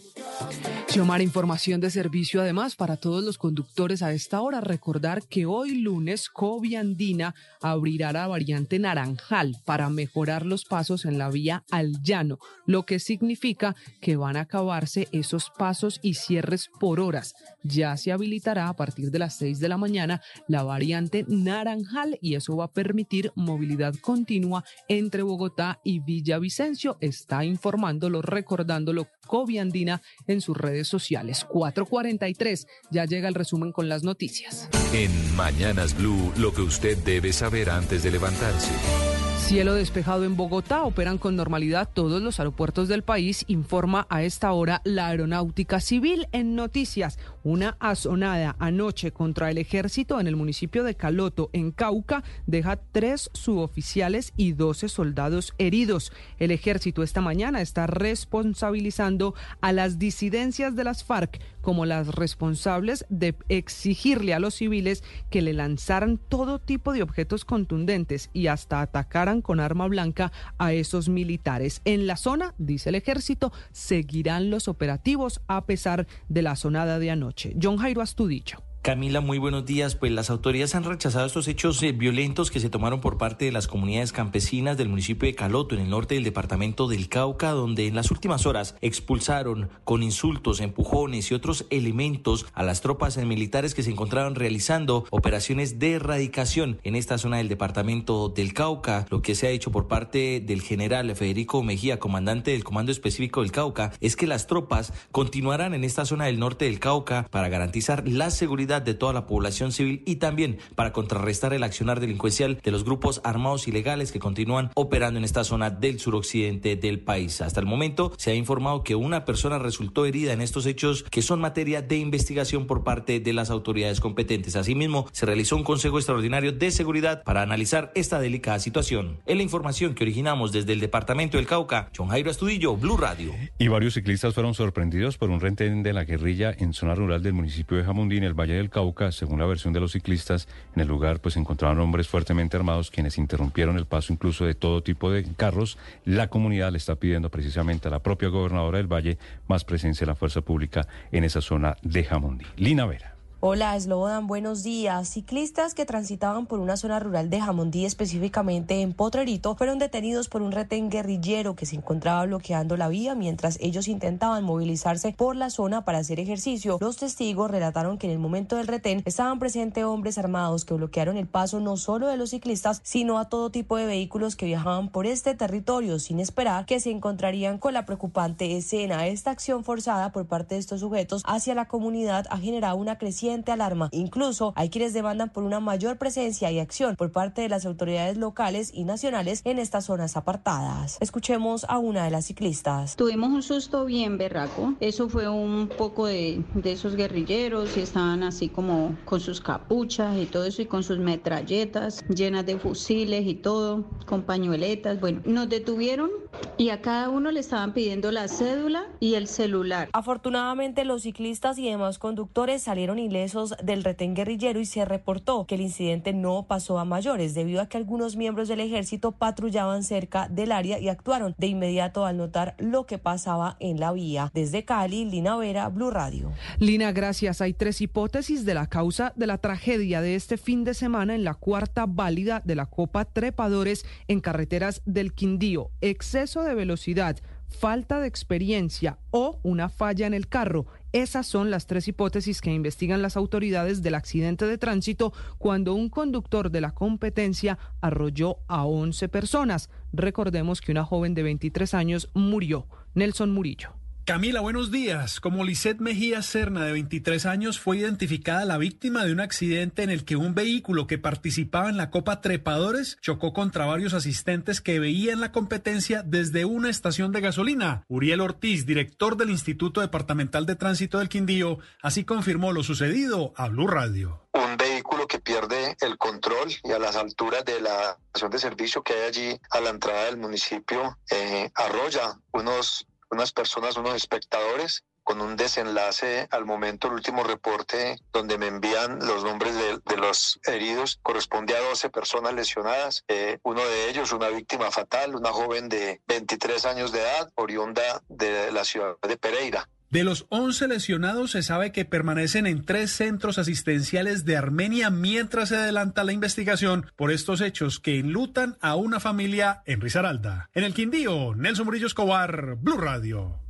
Xiomara, 0.87 1.25
información 1.25 1.81
de 1.81 1.91
servicio 1.91 2.41
además 2.41 2.77
para 2.77 2.97
todos 2.97 3.25
los 3.25 3.37
conductores 3.37 4.01
a 4.03 4.13
esta 4.13 4.41
hora. 4.43 4.61
Recordar 4.61 5.25
que 5.25 5.45
hoy 5.45 5.81
lunes 5.81 6.29
Coviandina 6.29 7.35
abrirá 7.61 8.13
la 8.13 8.29
variante 8.29 8.79
Naranjal 8.79 9.57
para 9.65 9.91
mejorar 9.91 10.47
los 10.47 10.65
pasos 10.65 11.05
en 11.05 11.19
la 11.19 11.31
vía 11.31 11.65
al 11.73 12.01
llano, 12.05 12.39
lo 12.65 12.85
que 12.85 13.01
significa 13.01 13.75
que 14.01 14.15
van 14.15 14.37
a 14.37 14.43
acabarse 14.43 15.09
esos 15.11 15.51
pasos 15.51 15.96
y 16.03 16.15
cierres 16.15 16.71
por 16.81 17.01
horas. 17.01 17.35
Ya 17.63 17.97
se 17.97 18.13
habilitará 18.13 18.69
a 18.69 18.77
partir 18.77 19.11
de 19.11 19.19
las 19.19 19.37
6 19.37 19.61
de 19.61 19.69
la 19.69 19.77
mañana 19.77 20.23
la 20.49 20.63
variante 20.63 21.25
Naranjal 21.29 22.19
y 22.21 22.35
eso 22.35 22.57
va 22.57 22.67
a 22.67 22.73
permitir 22.73 23.33
movilidad 23.35 23.95
continua 24.01 24.65
entre 24.89 25.23
Bogotá 25.23 25.81
y 25.85 26.01
Villavicencio. 26.01 26.97
Está 27.01 27.45
informándolo, 27.45 28.23
recordándolo 28.23 29.09
Coviandina 29.27 30.03
en 30.27 30.41
sus 30.41 30.57
redes 30.57 30.89
sociales. 30.89 31.45
443. 31.45 32.67
Ya 32.91 33.05
llega 33.05 33.29
el 33.29 33.35
resumen 33.35 33.73
con 33.73 33.89
las 33.89 34.03
noticias. 34.03 34.69
En 34.93 35.11
Mañanas 35.37 35.97
Blue, 35.97 36.33
lo 36.39 36.53
que 36.53 36.63
usted 36.63 36.97
debe 36.99 37.33
saber 37.33 37.71
antes 37.71 38.03
de 38.03 38.11
levantarse. 38.11 39.16
Cielo 39.47 39.75
despejado 39.75 40.25
en 40.25 40.37
Bogotá, 40.37 40.83
operan 40.83 41.19
con 41.19 41.37
normalidad 41.37 41.89
todos 41.95 42.21
los 42.21 42.41
aeropuertos 42.41 42.89
del 42.89 43.05
país, 43.05 43.45
informa 43.47 44.05
a 44.11 44.25
esta 44.25 44.51
hora 44.51 44.83
la 44.83 45.07
Aeronáutica 45.07 45.79
Civil 45.79 46.27
en 46.33 46.57
noticias. 46.57 47.21
Una 47.45 47.77
azonada 47.79 48.57
anoche 48.59 49.13
contra 49.13 49.49
el 49.53 49.59
ejército 49.59 50.19
en 50.19 50.27
el 50.27 50.35
municipio 50.35 50.83
de 50.83 50.97
Caloto, 50.97 51.49
en 51.53 51.71
Cauca, 51.71 52.25
deja 52.49 52.75
tres 52.91 53.31
suboficiales 53.35 54.33
y 54.37 54.55
doce 54.55 54.89
soldados 54.89 55.55
heridos. 55.59 56.11
El 56.41 56.51
ejército 56.51 57.05
esta 57.05 57.21
mañana 57.21 57.63
está 57.63 57.87
responsabilizando 57.87 59.37
a 59.61 59.73
las 59.73 60.01
disidencias 60.01 60.75
de 60.75 60.83
las 60.83 61.05
FARC 61.05 61.41
como 61.67 61.85
las 61.85 62.15
responsables 62.15 63.05
de 63.09 63.35
exigirle 63.49 64.35
a 64.35 64.39
los 64.39 64.55
civiles 64.55 65.03
que 65.31 65.43
le 65.43 65.53
lanzaran 65.53 66.17
todo 66.17 66.61
tipo 66.61 66.93
de 66.93 67.03
objetos 67.03 67.45
contundentes 67.45 68.31
y 68.33 68.47
hasta 68.47 68.81
atacaran 68.81 69.43
con 69.43 69.59
arma 69.59 69.89
blanca 69.89 70.31
a 70.59 70.73
esos 70.73 71.09
militares. 71.09 71.83
En 71.85 72.07
la 72.07 72.17
zona, 72.17 72.55
dice 72.57 72.91
el 72.91 72.95
ejército, 72.95 73.53
seguirán 73.73 74.49
los 74.49 74.69
operativos 74.69 75.41
a 75.49 75.67
pesar 75.67 76.07
de 76.29 76.43
la 76.43 76.55
sonada 76.55 77.01
de 77.01 77.11
anoche. 77.11 77.57
John 77.61 77.79
Jairo 77.79 78.01
Astudillo. 78.01 78.63
Camila, 78.87 79.21
muy 79.21 79.39
buenos 79.39 79.67
días. 79.67 79.97
Pues 79.97 80.13
las 80.13 80.31
autoridades 80.31 80.77
han 80.77 80.85
rechazado 80.85 81.27
estos 81.27 81.49
hechos 81.49 81.83
eh, 81.83 81.91
violentos 81.91 82.53
que 82.53 82.61
se 82.61 82.71
tomaron 82.71 83.01
por 83.01 83.19
parte 83.19 83.47
de 83.47 83.51
las 83.51 83.67
comunidades 83.67 84.13
campesinas 84.13 84.77
del 84.77 84.89
municipio 84.89 85.27
de 85.27 85.35
Caloto, 85.35 85.75
en 85.75 85.81
el 85.81 85.91
norte 85.91 86.15
del 86.15 86.23
departamento 86.23 86.87
del 86.87 87.09
Cauca, 87.09 87.51
donde 87.51 87.89
en 87.89 87.97
las 87.97 88.13
últimas 88.13 88.47
horas 88.47 88.77
expulsaron 88.83 89.71
con 89.83 90.05
insultos, 90.05 90.61
empujones 90.61 91.33
y 91.33 91.35
otros 91.35 91.67
elementos 91.71 92.47
a 92.55 92.63
las 92.63 92.81
tropas 92.81 93.17
militares 93.17 93.75
que 93.75 93.83
se 93.83 93.91
encontraban 93.91 94.37
realizando 94.37 95.05
operaciones 95.11 95.81
de 95.81 95.95
erradicación 95.95 96.79
en 96.85 96.95
esta 96.95 97.19
zona 97.19 97.39
del 97.39 97.49
departamento 97.49 98.29
del 98.29 98.55
Cauca. 98.55 99.05
Lo 99.11 99.21
que 99.21 99.35
se 99.35 99.49
ha 99.49 99.51
hecho 99.51 99.73
por 99.73 99.89
parte 99.89 100.39
del 100.39 100.63
general 100.63 101.13
Federico 101.17 101.65
Mejía, 101.65 101.99
comandante 101.99 102.53
del 102.53 102.63
Comando 102.63 102.93
Específico 102.93 103.43
del 103.43 103.51
Cauca, 103.51 103.91
es 104.01 104.15
que 104.15 104.29
las 104.29 104.47
tropas 104.47 104.93
continuarán 105.11 105.75
en 105.75 105.83
esta 105.83 106.05
zona 106.05 106.27
del 106.27 106.39
norte 106.39 106.67
del 106.67 106.79
Cauca 106.79 107.27
para 107.33 107.49
garantizar 107.49 108.07
la 108.07 108.31
seguridad 108.31 108.76
de 108.81 108.95
toda 108.95 109.13
la 109.13 109.27
población 109.27 109.73
civil 109.73 110.03
y 110.07 110.17
también 110.17 110.59
para 110.75 110.93
contrarrestar 110.93 111.53
el 111.53 111.63
accionar 111.63 112.01
delincuencial 112.01 112.59
de 112.63 112.71
los 112.71 112.85
grupos 112.85 113.21
armados 113.25 113.69
ilegales 113.69 114.13
que 114.13 114.19
continúan 114.19 114.71
operando 114.75 115.19
en 115.19 115.25
esta 115.25 115.45
zona 115.45 115.71
del 115.71 116.01
suroccidente 116.01 116.77
del 116.77 117.01
país. 117.01 117.41
Hasta 117.41 117.61
el 117.61 117.67
momento 117.67 118.13
se 118.17 118.31
ha 118.31 118.35
informado 118.35 118.83
que 118.83 118.95
una 118.95 119.25
persona 119.25 119.59
resultó 119.59 120.07
herida 120.07 120.33
en 120.33 120.41
estos 120.41 120.67
hechos 120.67 121.05
que 121.05 121.23
son 121.23 121.41
materia 121.41 121.83
de 121.83 121.97
investigación 121.97 122.67
por 122.67 122.85
parte 122.85 123.21
de 123.21 123.33
las 123.33 123.51
autoridades 123.51 124.01
competentes. 124.01 124.57
Asimismo, 124.57 125.07
se 125.13 125.27
realizó 125.27 125.57
un 125.57 125.65
Consejo 125.65 125.99
Extraordinario 125.99 126.53
de 126.53 126.71
Seguridad 126.71 127.23
para 127.25 127.43
analizar 127.43 127.93
esta 127.95 128.19
delicada 128.19 128.59
situación. 128.59 129.19
En 129.27 129.39
la 129.39 129.43
información 129.43 129.95
que 129.95 130.05
originamos 130.05 130.53
desde 130.53 130.73
el 130.73 130.81
Departamento 130.81 131.37
del 131.37 131.47
Cauca, 131.47 131.91
John 131.97 132.09
Jairo 132.09 132.31
Astudillo, 132.31 132.77
Blue 132.77 132.97
Radio. 132.97 133.33
Y 133.59 133.69
varios 133.69 133.95
ciclistas 133.95 134.35
fueron 134.35 134.55
sorprendidos 134.55 135.19
por 135.19 135.31
un 135.31 135.41
retén 135.41 135.83
de 135.83 135.93
la 135.93 136.05
guerrilla 136.05 136.55
en 136.57 136.73
zona 136.73 136.95
rural 136.95 137.23
del 137.23 137.33
municipio 137.33 137.77
de 137.77 137.85
Jamundí, 137.85 138.17
en 138.17 138.25
el 138.25 138.35
Valle 138.35 138.56
del 138.59 138.71
Cauca, 138.71 139.13
según 139.13 139.39
la 139.39 139.47
versión 139.47 139.73
de 139.73 139.81
los 139.81 139.93
ciclistas, 139.93 140.49
en 140.75 140.83
el 140.83 140.89
lugar 140.89 141.21
pues 141.21 141.35
se 141.35 141.41
encontraban 141.41 141.79
hombres 141.81 142.09
fuertemente 142.09 142.57
armados 142.57 142.91
quienes 142.91 143.19
interrumpieron 143.19 143.77
el 143.77 143.87
paso 143.87 144.13
incluso 144.13 144.45
de 144.45 144.55
todo 144.55 144.83
tipo 144.83 145.11
de 145.11 145.25
carros. 145.37 145.79
La 146.05 146.29
comunidad 146.29 146.73
le 146.73 146.79
está 146.79 146.97
pidiendo 146.97 147.31
precisamente 147.31 147.89
a 147.89 147.91
la 147.91 148.03
propia 148.03 148.29
gobernadora 148.29 148.79
del 148.79 148.93
Valle 148.93 149.19
más 149.49 149.65
presencia 149.65 150.05
de 150.05 150.13
la 150.13 150.17
fuerza 150.17 150.41
pública 150.41 150.87
en 151.13 151.25
esa 151.25 151.41
zona 151.41 151.77
de 151.83 152.05
Jamundí. 152.05 152.47
Lina 152.57 152.87
Vera. 152.87 153.16
Hola, 153.41 153.79
Slobodan, 153.79 154.27
buenos 154.27 154.63
días. 154.63 155.11
Ciclistas 155.11 155.75
que 155.75 155.85
transitaban 155.85 156.47
por 156.47 156.59
una 156.59 156.79
zona 156.79 156.99
rural 156.99 157.29
de 157.29 157.39
Jamundí, 157.39 157.85
específicamente 157.85 158.81
en 158.81 158.95
Potrerito, 158.95 159.55
fueron 159.57 159.79
detenidos 159.79 160.31
por 160.31 160.41
un 160.41 160.53
retén 160.53 160.89
guerrillero 160.89 161.55
que 161.55 161.67
se 161.67 161.77
encontraba 161.77 162.25
bloqueando 162.25 162.79
la 162.79 162.89
vía 162.89 163.15
mientras 163.15 163.59
ellos 163.61 163.89
intentaban 163.89 164.43
movilizarse 164.43 165.13
por 165.13 165.37
la 165.37 165.51
zona 165.51 165.85
para 165.85 165.99
hacer 165.99 166.19
ejercicio. 166.19 166.79
Los 166.81 166.97
testigos 166.97 167.51
relataron 167.51 167.99
que 167.99 168.07
en 168.07 168.15
el 168.15 168.19
momento 168.19 168.57
del 168.57 168.69
retén 168.69 169.03
estaban 169.05 169.39
presentes 169.39 169.85
hombres 169.85 170.17
armados 170.17 170.65
que 170.65 170.73
bloquearon 170.73 171.19
el 171.19 171.27
paso 171.27 171.61
no 171.61 171.77
solo 171.77 172.09
de 172.09 172.17
los 172.17 172.31
ciclistas, 172.31 172.81
sino 172.85 173.19
a 173.19 173.29
todo 173.29 173.51
tipo 173.51 173.77
de 173.77 173.85
vehículos 173.85 174.35
que 174.35 174.47
viajaban 174.47 174.89
por 174.89 175.05
este 175.05 175.35
territorio 175.35 175.99
sin 175.99 176.21
esperar 176.21 176.65
que 176.65 176.81
se 176.81 176.91
encontrarían 176.91 177.59
con 177.59 177.75
la 177.75 177.85
preocupante 177.85 178.57
escena. 178.57 179.07
Esta 179.07 179.31
acción 179.31 179.63
forzada 179.63 180.11
por 180.11 180.25
parte 180.25 180.55
de 180.55 180.61
estos 180.63 180.81
sujetos 180.81 181.23
hacia 181.27 181.55
la 181.55 181.69
comunidad 181.69 182.25
ha 182.31 182.39
generado 182.39 182.79
una 182.79 182.97
creciente 182.97 183.27
alarma. 183.45 183.89
Incluso 183.93 184.53
hay 184.57 184.71
quienes 184.71 184.93
demandan 184.93 185.31
por 185.31 185.45
una 185.45 185.61
mayor 185.61 185.99
presencia 185.99 186.51
y 186.51 186.59
acción 186.59 186.97
por 186.97 187.13
parte 187.13 187.43
de 187.43 187.49
las 187.49 187.67
autoridades 187.67 188.17
locales 188.17 188.71
y 188.75 188.85
nacionales 188.85 189.43
en 189.45 189.59
estas 189.59 189.87
zonas 189.87 190.17
apartadas. 190.17 190.99
Escuchemos 191.01 191.65
a 191.69 191.79
una 191.79 192.05
de 192.05 192.11
las 192.11 192.27
ciclistas. 192.27 192.97
Tuvimos 192.97 193.31
un 193.31 193.43
susto 193.43 193.85
bien 193.85 194.19
berraco. 194.19 194.75
Eso 194.81 195.09
fue 195.09 195.29
un 195.29 195.69
poco 195.69 196.07
de, 196.07 196.43
de 196.55 196.73
esos 196.73 196.97
guerrilleros 196.97 197.77
y 197.77 197.81
estaban 197.81 198.23
así 198.23 198.49
como 198.49 198.97
con 199.05 199.21
sus 199.21 199.41
capuchas 199.41 200.17
y 200.17 200.27
todo 200.27 200.45
eso 200.45 200.63
y 200.63 200.67
con 200.67 200.83
sus 200.83 200.99
metralletas 200.99 202.05
llenas 202.09 202.47
de 202.47 202.59
fusiles 202.59 203.27
y 203.27 203.35
todo, 203.35 203.85
con 204.07 204.23
pañueletas. 204.23 205.01
Bueno, 205.01 205.21
nos 205.25 205.49
detuvieron 205.49 206.11
y 206.59 206.71
a 206.71 206.81
cada 206.81 207.09
uno 207.09 207.31
le 207.31 207.41
estaban 207.41 207.73
pidiendo 207.73 208.13
la 208.13 208.29
cédula 208.29 208.87
y 209.01 209.15
el 209.15 209.27
celular. 209.27 209.89
Afortunadamente 209.93 210.85
los 210.85 211.03
ciclistas 211.03 211.59
y 211.59 211.69
demás 211.69 211.99
conductores 211.99 212.63
salieron 212.63 212.99
ilesos 212.99 213.16
del 213.63 213.85
retén 213.85 214.15
guerrillero 214.15 214.61
y 214.61 214.67
se 214.67 214.85
reportó 214.85 215.47
que 215.47 215.55
el 215.55 215.61
incidente 215.63 216.13
no 216.13 216.47
pasó 216.47 216.79
a 216.79 216.85
mayores 216.85 217.35
debido 217.35 217.61
a 217.61 217.69
que 217.69 217.77
algunos 217.77 218.17
miembros 218.17 218.49
del 218.49 218.61
ejército 218.61 219.13
patrullaban 219.13 219.83
cerca 219.83 220.29
del 220.29 220.53
área 220.53 220.79
y 220.79 220.89
actuaron 220.89 221.35
de 221.39 221.47
inmediato 221.47 222.05
al 222.05 222.19
notar 222.19 222.55
lo 222.59 222.87
que 222.87 222.99
pasaba 222.99 223.57
en 223.61 223.81
la 223.81 223.93
vía. 223.93 224.31
Desde 224.35 224.65
Cali, 224.65 225.05
Lina 225.05 225.37
Vera, 225.37 225.69
Blue 225.69 225.91
Radio. 225.91 226.33
Lina, 226.59 226.93
gracias. 226.93 227.41
Hay 227.41 227.55
tres 227.55 227.81
hipótesis 227.81 228.45
de 228.45 228.55
la 228.55 228.67
causa 228.67 229.13
de 229.17 229.27
la 229.27 229.39
tragedia 229.39 230.01
de 230.01 230.15
este 230.15 230.37
fin 230.37 230.65
de 230.65 230.75
semana 230.75 231.15
en 231.15 231.25
la 231.25 231.35
cuarta 231.35 231.87
válida 231.87 232.43
de 232.45 232.55
la 232.55 232.67
Copa 232.67 233.05
Trepadores 233.05 233.87
en 234.09 234.21
carreteras 234.21 234.83
del 234.85 235.13
Quindío. 235.13 235.71
Exceso 235.81 236.43
de 236.43 236.55
velocidad, 236.55 237.17
falta 237.49 238.01
de 238.01 238.09
experiencia 238.09 238.99
o 239.11 239.39
una 239.43 239.69
falla 239.69 240.07
en 240.07 240.15
el 240.15 240.29
carro. 240.29 240.67
Esas 240.93 241.27
son 241.27 241.51
las 241.51 241.67
tres 241.67 241.89
hipótesis 241.89 242.41
que 242.41 242.53
investigan 242.53 243.03
las 243.03 243.17
autoridades 243.17 243.83
del 243.83 243.95
accidente 243.95 244.47
de 244.47 244.59
tránsito 244.59 245.13
cuando 245.39 245.75
un 245.75 245.89
conductor 245.89 246.51
de 246.51 246.61
la 246.61 246.73
competencia 246.73 247.59
arrolló 247.81 248.39
a 248.49 248.65
11 248.65 249.09
personas. 249.09 249.71
Recordemos 249.93 250.61
que 250.61 250.73
una 250.73 250.85
joven 250.85 251.15
de 251.15 251.23
23 251.23 251.75
años 251.75 252.11
murió. 252.15 252.67
Nelson 252.95 253.31
Murillo. 253.31 253.75
Camila, 254.07 254.41
buenos 254.41 254.71
días. 254.71 255.19
Como 255.19 255.43
Lisette 255.43 255.81
Mejía 255.81 256.23
Serna, 256.23 256.65
de 256.65 256.71
23 256.71 257.27
años, 257.27 257.59
fue 257.59 257.79
identificada 257.79 258.45
la 258.45 258.57
víctima 258.57 259.05
de 259.05 259.11
un 259.11 259.19
accidente 259.19 259.83
en 259.83 259.91
el 259.91 260.05
que 260.05 260.15
un 260.15 260.33
vehículo 260.33 260.87
que 260.87 260.97
participaba 260.97 261.71
en 261.71 261.77
la 261.77 261.91
Copa 261.91 262.21
Trepadores 262.21 262.99
chocó 263.01 263.33
contra 263.33 263.67
varios 263.67 263.95
asistentes 263.95 264.61
que 264.61 264.79
veían 264.79 265.21
la 265.21 265.33
competencia 265.33 266.05
desde 266.05 266.45
una 266.45 266.71
estación 266.71 267.11
de 267.11 267.21
gasolina. 267.21 267.83
Uriel 267.89 268.21
Ortiz, 268.21 268.65
director 268.65 269.17
del 269.17 269.31
Instituto 269.31 269.81
Departamental 269.81 270.47
de 270.47 270.55
Tránsito 270.55 270.99
del 271.01 271.09
Quindío, 271.09 271.59
así 271.83 272.05
confirmó 272.05 272.53
lo 272.53 272.63
sucedido 272.63 273.35
a 273.37 273.49
Blue 273.49 273.67
Radio 273.67 274.23
un 274.33 274.57
vehículo 274.57 275.07
que 275.07 275.19
pierde 275.19 275.77
el 275.81 275.97
control 275.97 276.49
y 276.63 276.71
a 276.71 276.79
las 276.79 276.95
alturas 276.97 277.45
de 277.45 277.61
la 277.61 277.99
estación 278.07 278.31
de 278.31 278.39
servicio 278.39 278.83
que 278.83 278.93
hay 278.93 279.09
allí 279.09 279.41
a 279.51 279.61
la 279.61 279.71
entrada 279.71 280.05
del 280.05 280.19
municipio 280.19 280.99
eh, 281.11 281.51
arrolla 281.55 282.21
unos 282.33 282.87
unas 283.11 283.33
personas, 283.33 283.77
unos 283.77 283.95
espectadores 283.95 284.85
con 285.07 285.21
un 285.21 285.37
desenlace 285.37 286.27
al 286.33 286.45
momento, 286.45 286.89
el 286.89 286.95
último 286.95 287.23
reporte 287.23 287.97
donde 288.13 288.39
me 288.39 288.49
envían 288.49 288.99
los 289.07 289.23
nombres 289.23 289.55
de, 289.55 289.97
los 289.97 290.41
heridos, 290.45 290.99
corresponde 291.01 291.57
a 291.57 291.61
12 291.61 291.91
personas 291.91 292.35
lesionadas, 292.35 293.05
eh, 293.07 293.39
uno 293.45 293.65
de 293.65 293.89
ellos 293.89 294.13
una 294.13 294.29
víctima 294.31 294.73
fatal, 294.73 295.15
una 295.15 295.31
joven 295.31 295.69
de 295.69 296.01
23 296.09 296.67
años 296.67 296.91
de 296.91 297.03
edad, 297.03 297.31
oriunda 297.37 298.03
de 298.09 298.51
la 298.51 298.65
ciudad 298.65 298.97
de 299.01 299.17
Pereira. 299.17 299.69
De 299.91 300.03
los 300.03 300.27
11 300.31 300.69
lesionados 300.69 301.31
se 301.31 301.43
sabe 301.43 301.71
que 301.71 301.85
permanecen 301.85 302.47
en 302.47 302.65
tres 302.65 302.91
centros 302.91 303.39
asistenciales 303.39 304.25
de 304.25 304.37
Armenia 304.37 304.91
mientras 304.91 305.51
se 305.51 305.57
adelanta 305.57 306.03
la 306.03 306.13
investigación 306.13 306.87
por 306.97 307.13
estos 307.13 307.41
hechos 307.41 307.79
que 307.79 307.99
enlutan 307.99 308.57
a 308.61 308.75
una 308.75 308.99
familia 308.99 309.63
en 309.65 309.81
Risaralda. 309.81 310.51
En 310.55 310.65
el 310.65 310.75
Quindío, 310.75 311.35
Nelson 311.37 311.67
Murillo 311.67 311.87
Escobar, 311.87 312.57
Blue 312.57 312.79
Radio. 312.79 313.46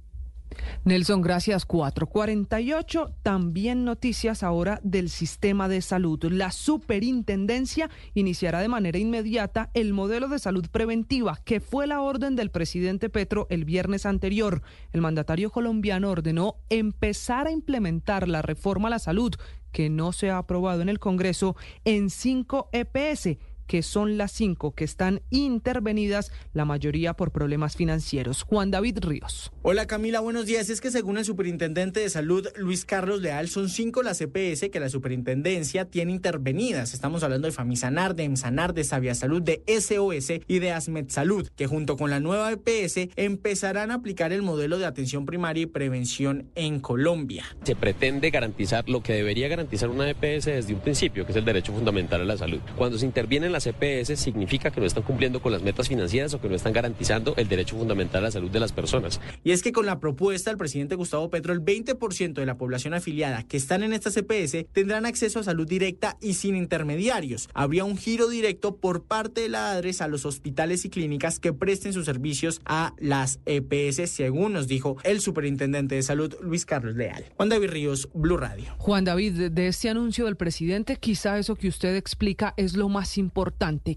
Nelson, 0.84 1.22
gracias. 1.22 1.64
448. 1.64 3.12
También 3.22 3.84
noticias 3.84 4.42
ahora 4.42 4.80
del 4.82 5.10
sistema 5.10 5.68
de 5.68 5.82
salud. 5.82 6.22
La 6.24 6.50
superintendencia 6.52 7.90
iniciará 8.14 8.60
de 8.60 8.68
manera 8.68 8.98
inmediata 8.98 9.70
el 9.74 9.92
modelo 9.92 10.28
de 10.28 10.38
salud 10.38 10.66
preventiva, 10.70 11.38
que 11.44 11.60
fue 11.60 11.86
la 11.86 12.00
orden 12.00 12.36
del 12.36 12.50
presidente 12.50 13.08
Petro 13.08 13.46
el 13.50 13.64
viernes 13.64 14.06
anterior. 14.06 14.62
El 14.92 15.00
mandatario 15.00 15.50
colombiano 15.50 16.10
ordenó 16.10 16.56
empezar 16.70 17.46
a 17.46 17.52
implementar 17.52 18.28
la 18.28 18.42
reforma 18.42 18.88
a 18.88 18.92
la 18.92 18.98
salud 18.98 19.34
que 19.72 19.90
no 19.90 20.12
se 20.12 20.30
ha 20.30 20.38
aprobado 20.38 20.80
en 20.80 20.88
el 20.88 20.98
Congreso 20.98 21.56
en 21.84 22.08
cinco 22.08 22.70
EPS 22.72 23.36
que 23.66 23.82
son 23.82 24.16
las 24.16 24.32
cinco 24.32 24.74
que 24.74 24.84
están 24.84 25.22
intervenidas, 25.30 26.32
la 26.52 26.64
mayoría 26.64 27.14
por 27.14 27.32
problemas 27.32 27.76
financieros. 27.76 28.42
Juan 28.42 28.70
David 28.70 28.98
Ríos. 29.00 29.52
Hola 29.62 29.86
Camila, 29.86 30.20
buenos 30.20 30.46
días. 30.46 30.70
Es 30.70 30.80
que 30.80 30.90
según 30.90 31.18
el 31.18 31.24
superintendente 31.24 32.00
de 32.00 32.10
salud 32.10 32.48
Luis 32.56 32.84
Carlos 32.84 33.20
Leal, 33.20 33.48
son 33.48 33.68
cinco 33.68 34.02
las 34.02 34.20
EPS 34.20 34.70
que 34.70 34.80
la 34.80 34.88
superintendencia 34.88 35.84
tiene 35.84 36.12
intervenidas. 36.12 36.94
Estamos 36.94 37.22
hablando 37.22 37.46
de 37.46 37.52
Famisanar, 37.52 38.14
de 38.14 38.24
Emsanar, 38.24 38.74
de 38.74 38.84
Sabia 38.84 39.14
Salud, 39.14 39.42
de 39.42 39.62
SOS 39.66 40.40
y 40.46 40.58
de 40.58 40.72
Asmed 40.72 41.06
Salud, 41.08 41.48
que 41.56 41.66
junto 41.66 41.96
con 41.96 42.10
la 42.10 42.20
nueva 42.20 42.52
EPS 42.52 43.10
empezarán 43.16 43.90
a 43.90 43.94
aplicar 43.94 44.32
el 44.32 44.42
modelo 44.42 44.78
de 44.78 44.86
atención 44.86 45.26
primaria 45.26 45.64
y 45.64 45.66
prevención 45.66 46.50
en 46.54 46.80
Colombia. 46.80 47.44
Se 47.64 47.76
pretende 47.76 48.30
garantizar 48.30 48.88
lo 48.88 49.02
que 49.02 49.12
debería 49.12 49.48
garantizar 49.48 49.88
una 49.88 50.08
EPS 50.08 50.46
desde 50.46 50.74
un 50.74 50.80
principio, 50.80 51.24
que 51.24 51.32
es 51.32 51.36
el 51.36 51.44
derecho 51.44 51.72
fundamental 51.72 52.20
a 52.20 52.24
la 52.24 52.36
salud. 52.36 52.60
Cuando 52.76 52.98
se 52.98 53.06
interviene 53.06 53.46
en 53.46 53.52
las 53.56 53.66
EPS 53.66 54.20
significa 54.20 54.70
que 54.70 54.80
no 54.80 54.86
están 54.86 55.02
cumpliendo 55.02 55.40
con 55.40 55.50
las 55.50 55.62
metas 55.62 55.88
financieras 55.88 56.34
o 56.34 56.40
que 56.42 56.48
no 56.48 56.54
están 56.54 56.74
garantizando 56.74 57.34
el 57.38 57.48
derecho 57.48 57.76
fundamental 57.78 58.20
a 58.20 58.26
la 58.26 58.30
salud 58.30 58.50
de 58.50 58.60
las 58.60 58.72
personas. 58.72 59.18
Y 59.44 59.52
es 59.52 59.62
que 59.62 59.72
con 59.72 59.86
la 59.86 59.98
propuesta 59.98 60.50
del 60.50 60.58
presidente 60.58 60.94
Gustavo 60.94 61.30
Petro, 61.30 61.54
el 61.54 61.62
20% 61.64 62.34
de 62.34 62.44
la 62.44 62.58
población 62.58 62.92
afiliada 62.92 63.44
que 63.44 63.56
están 63.56 63.82
en 63.82 63.94
estas 63.94 64.14
EPS 64.18 64.66
tendrán 64.72 65.06
acceso 65.06 65.40
a 65.40 65.42
salud 65.42 65.66
directa 65.66 66.18
y 66.20 66.34
sin 66.34 66.54
intermediarios. 66.54 67.48
Habría 67.54 67.84
un 67.84 67.96
giro 67.96 68.28
directo 68.28 68.76
por 68.76 69.04
parte 69.04 69.40
de 69.40 69.48
la 69.48 69.70
ADRES 69.70 70.02
a 70.02 70.08
los 70.08 70.26
hospitales 70.26 70.84
y 70.84 70.90
clínicas 70.90 71.40
que 71.40 71.54
presten 71.54 71.94
sus 71.94 72.04
servicios 72.04 72.60
a 72.66 72.92
las 72.98 73.40
EPS, 73.46 74.10
según 74.10 74.52
nos 74.52 74.68
dijo 74.68 74.98
el 75.02 75.22
superintendente 75.22 75.94
de 75.94 76.02
salud 76.02 76.34
Luis 76.42 76.66
Carlos 76.66 76.94
Leal. 76.94 77.24
Juan 77.36 77.48
David 77.48 77.70
Ríos, 77.70 78.10
Blue 78.12 78.36
Radio. 78.36 78.66
Juan 78.76 79.04
David, 79.04 79.50
de 79.50 79.66
este 79.68 79.88
anuncio 79.88 80.26
del 80.26 80.36
presidente, 80.36 80.96
quizá 80.96 81.38
eso 81.38 81.54
que 81.54 81.68
usted 81.68 81.96
explica 81.96 82.52
es 82.58 82.76
lo 82.76 82.90
más 82.90 83.16
importante 83.16 83.45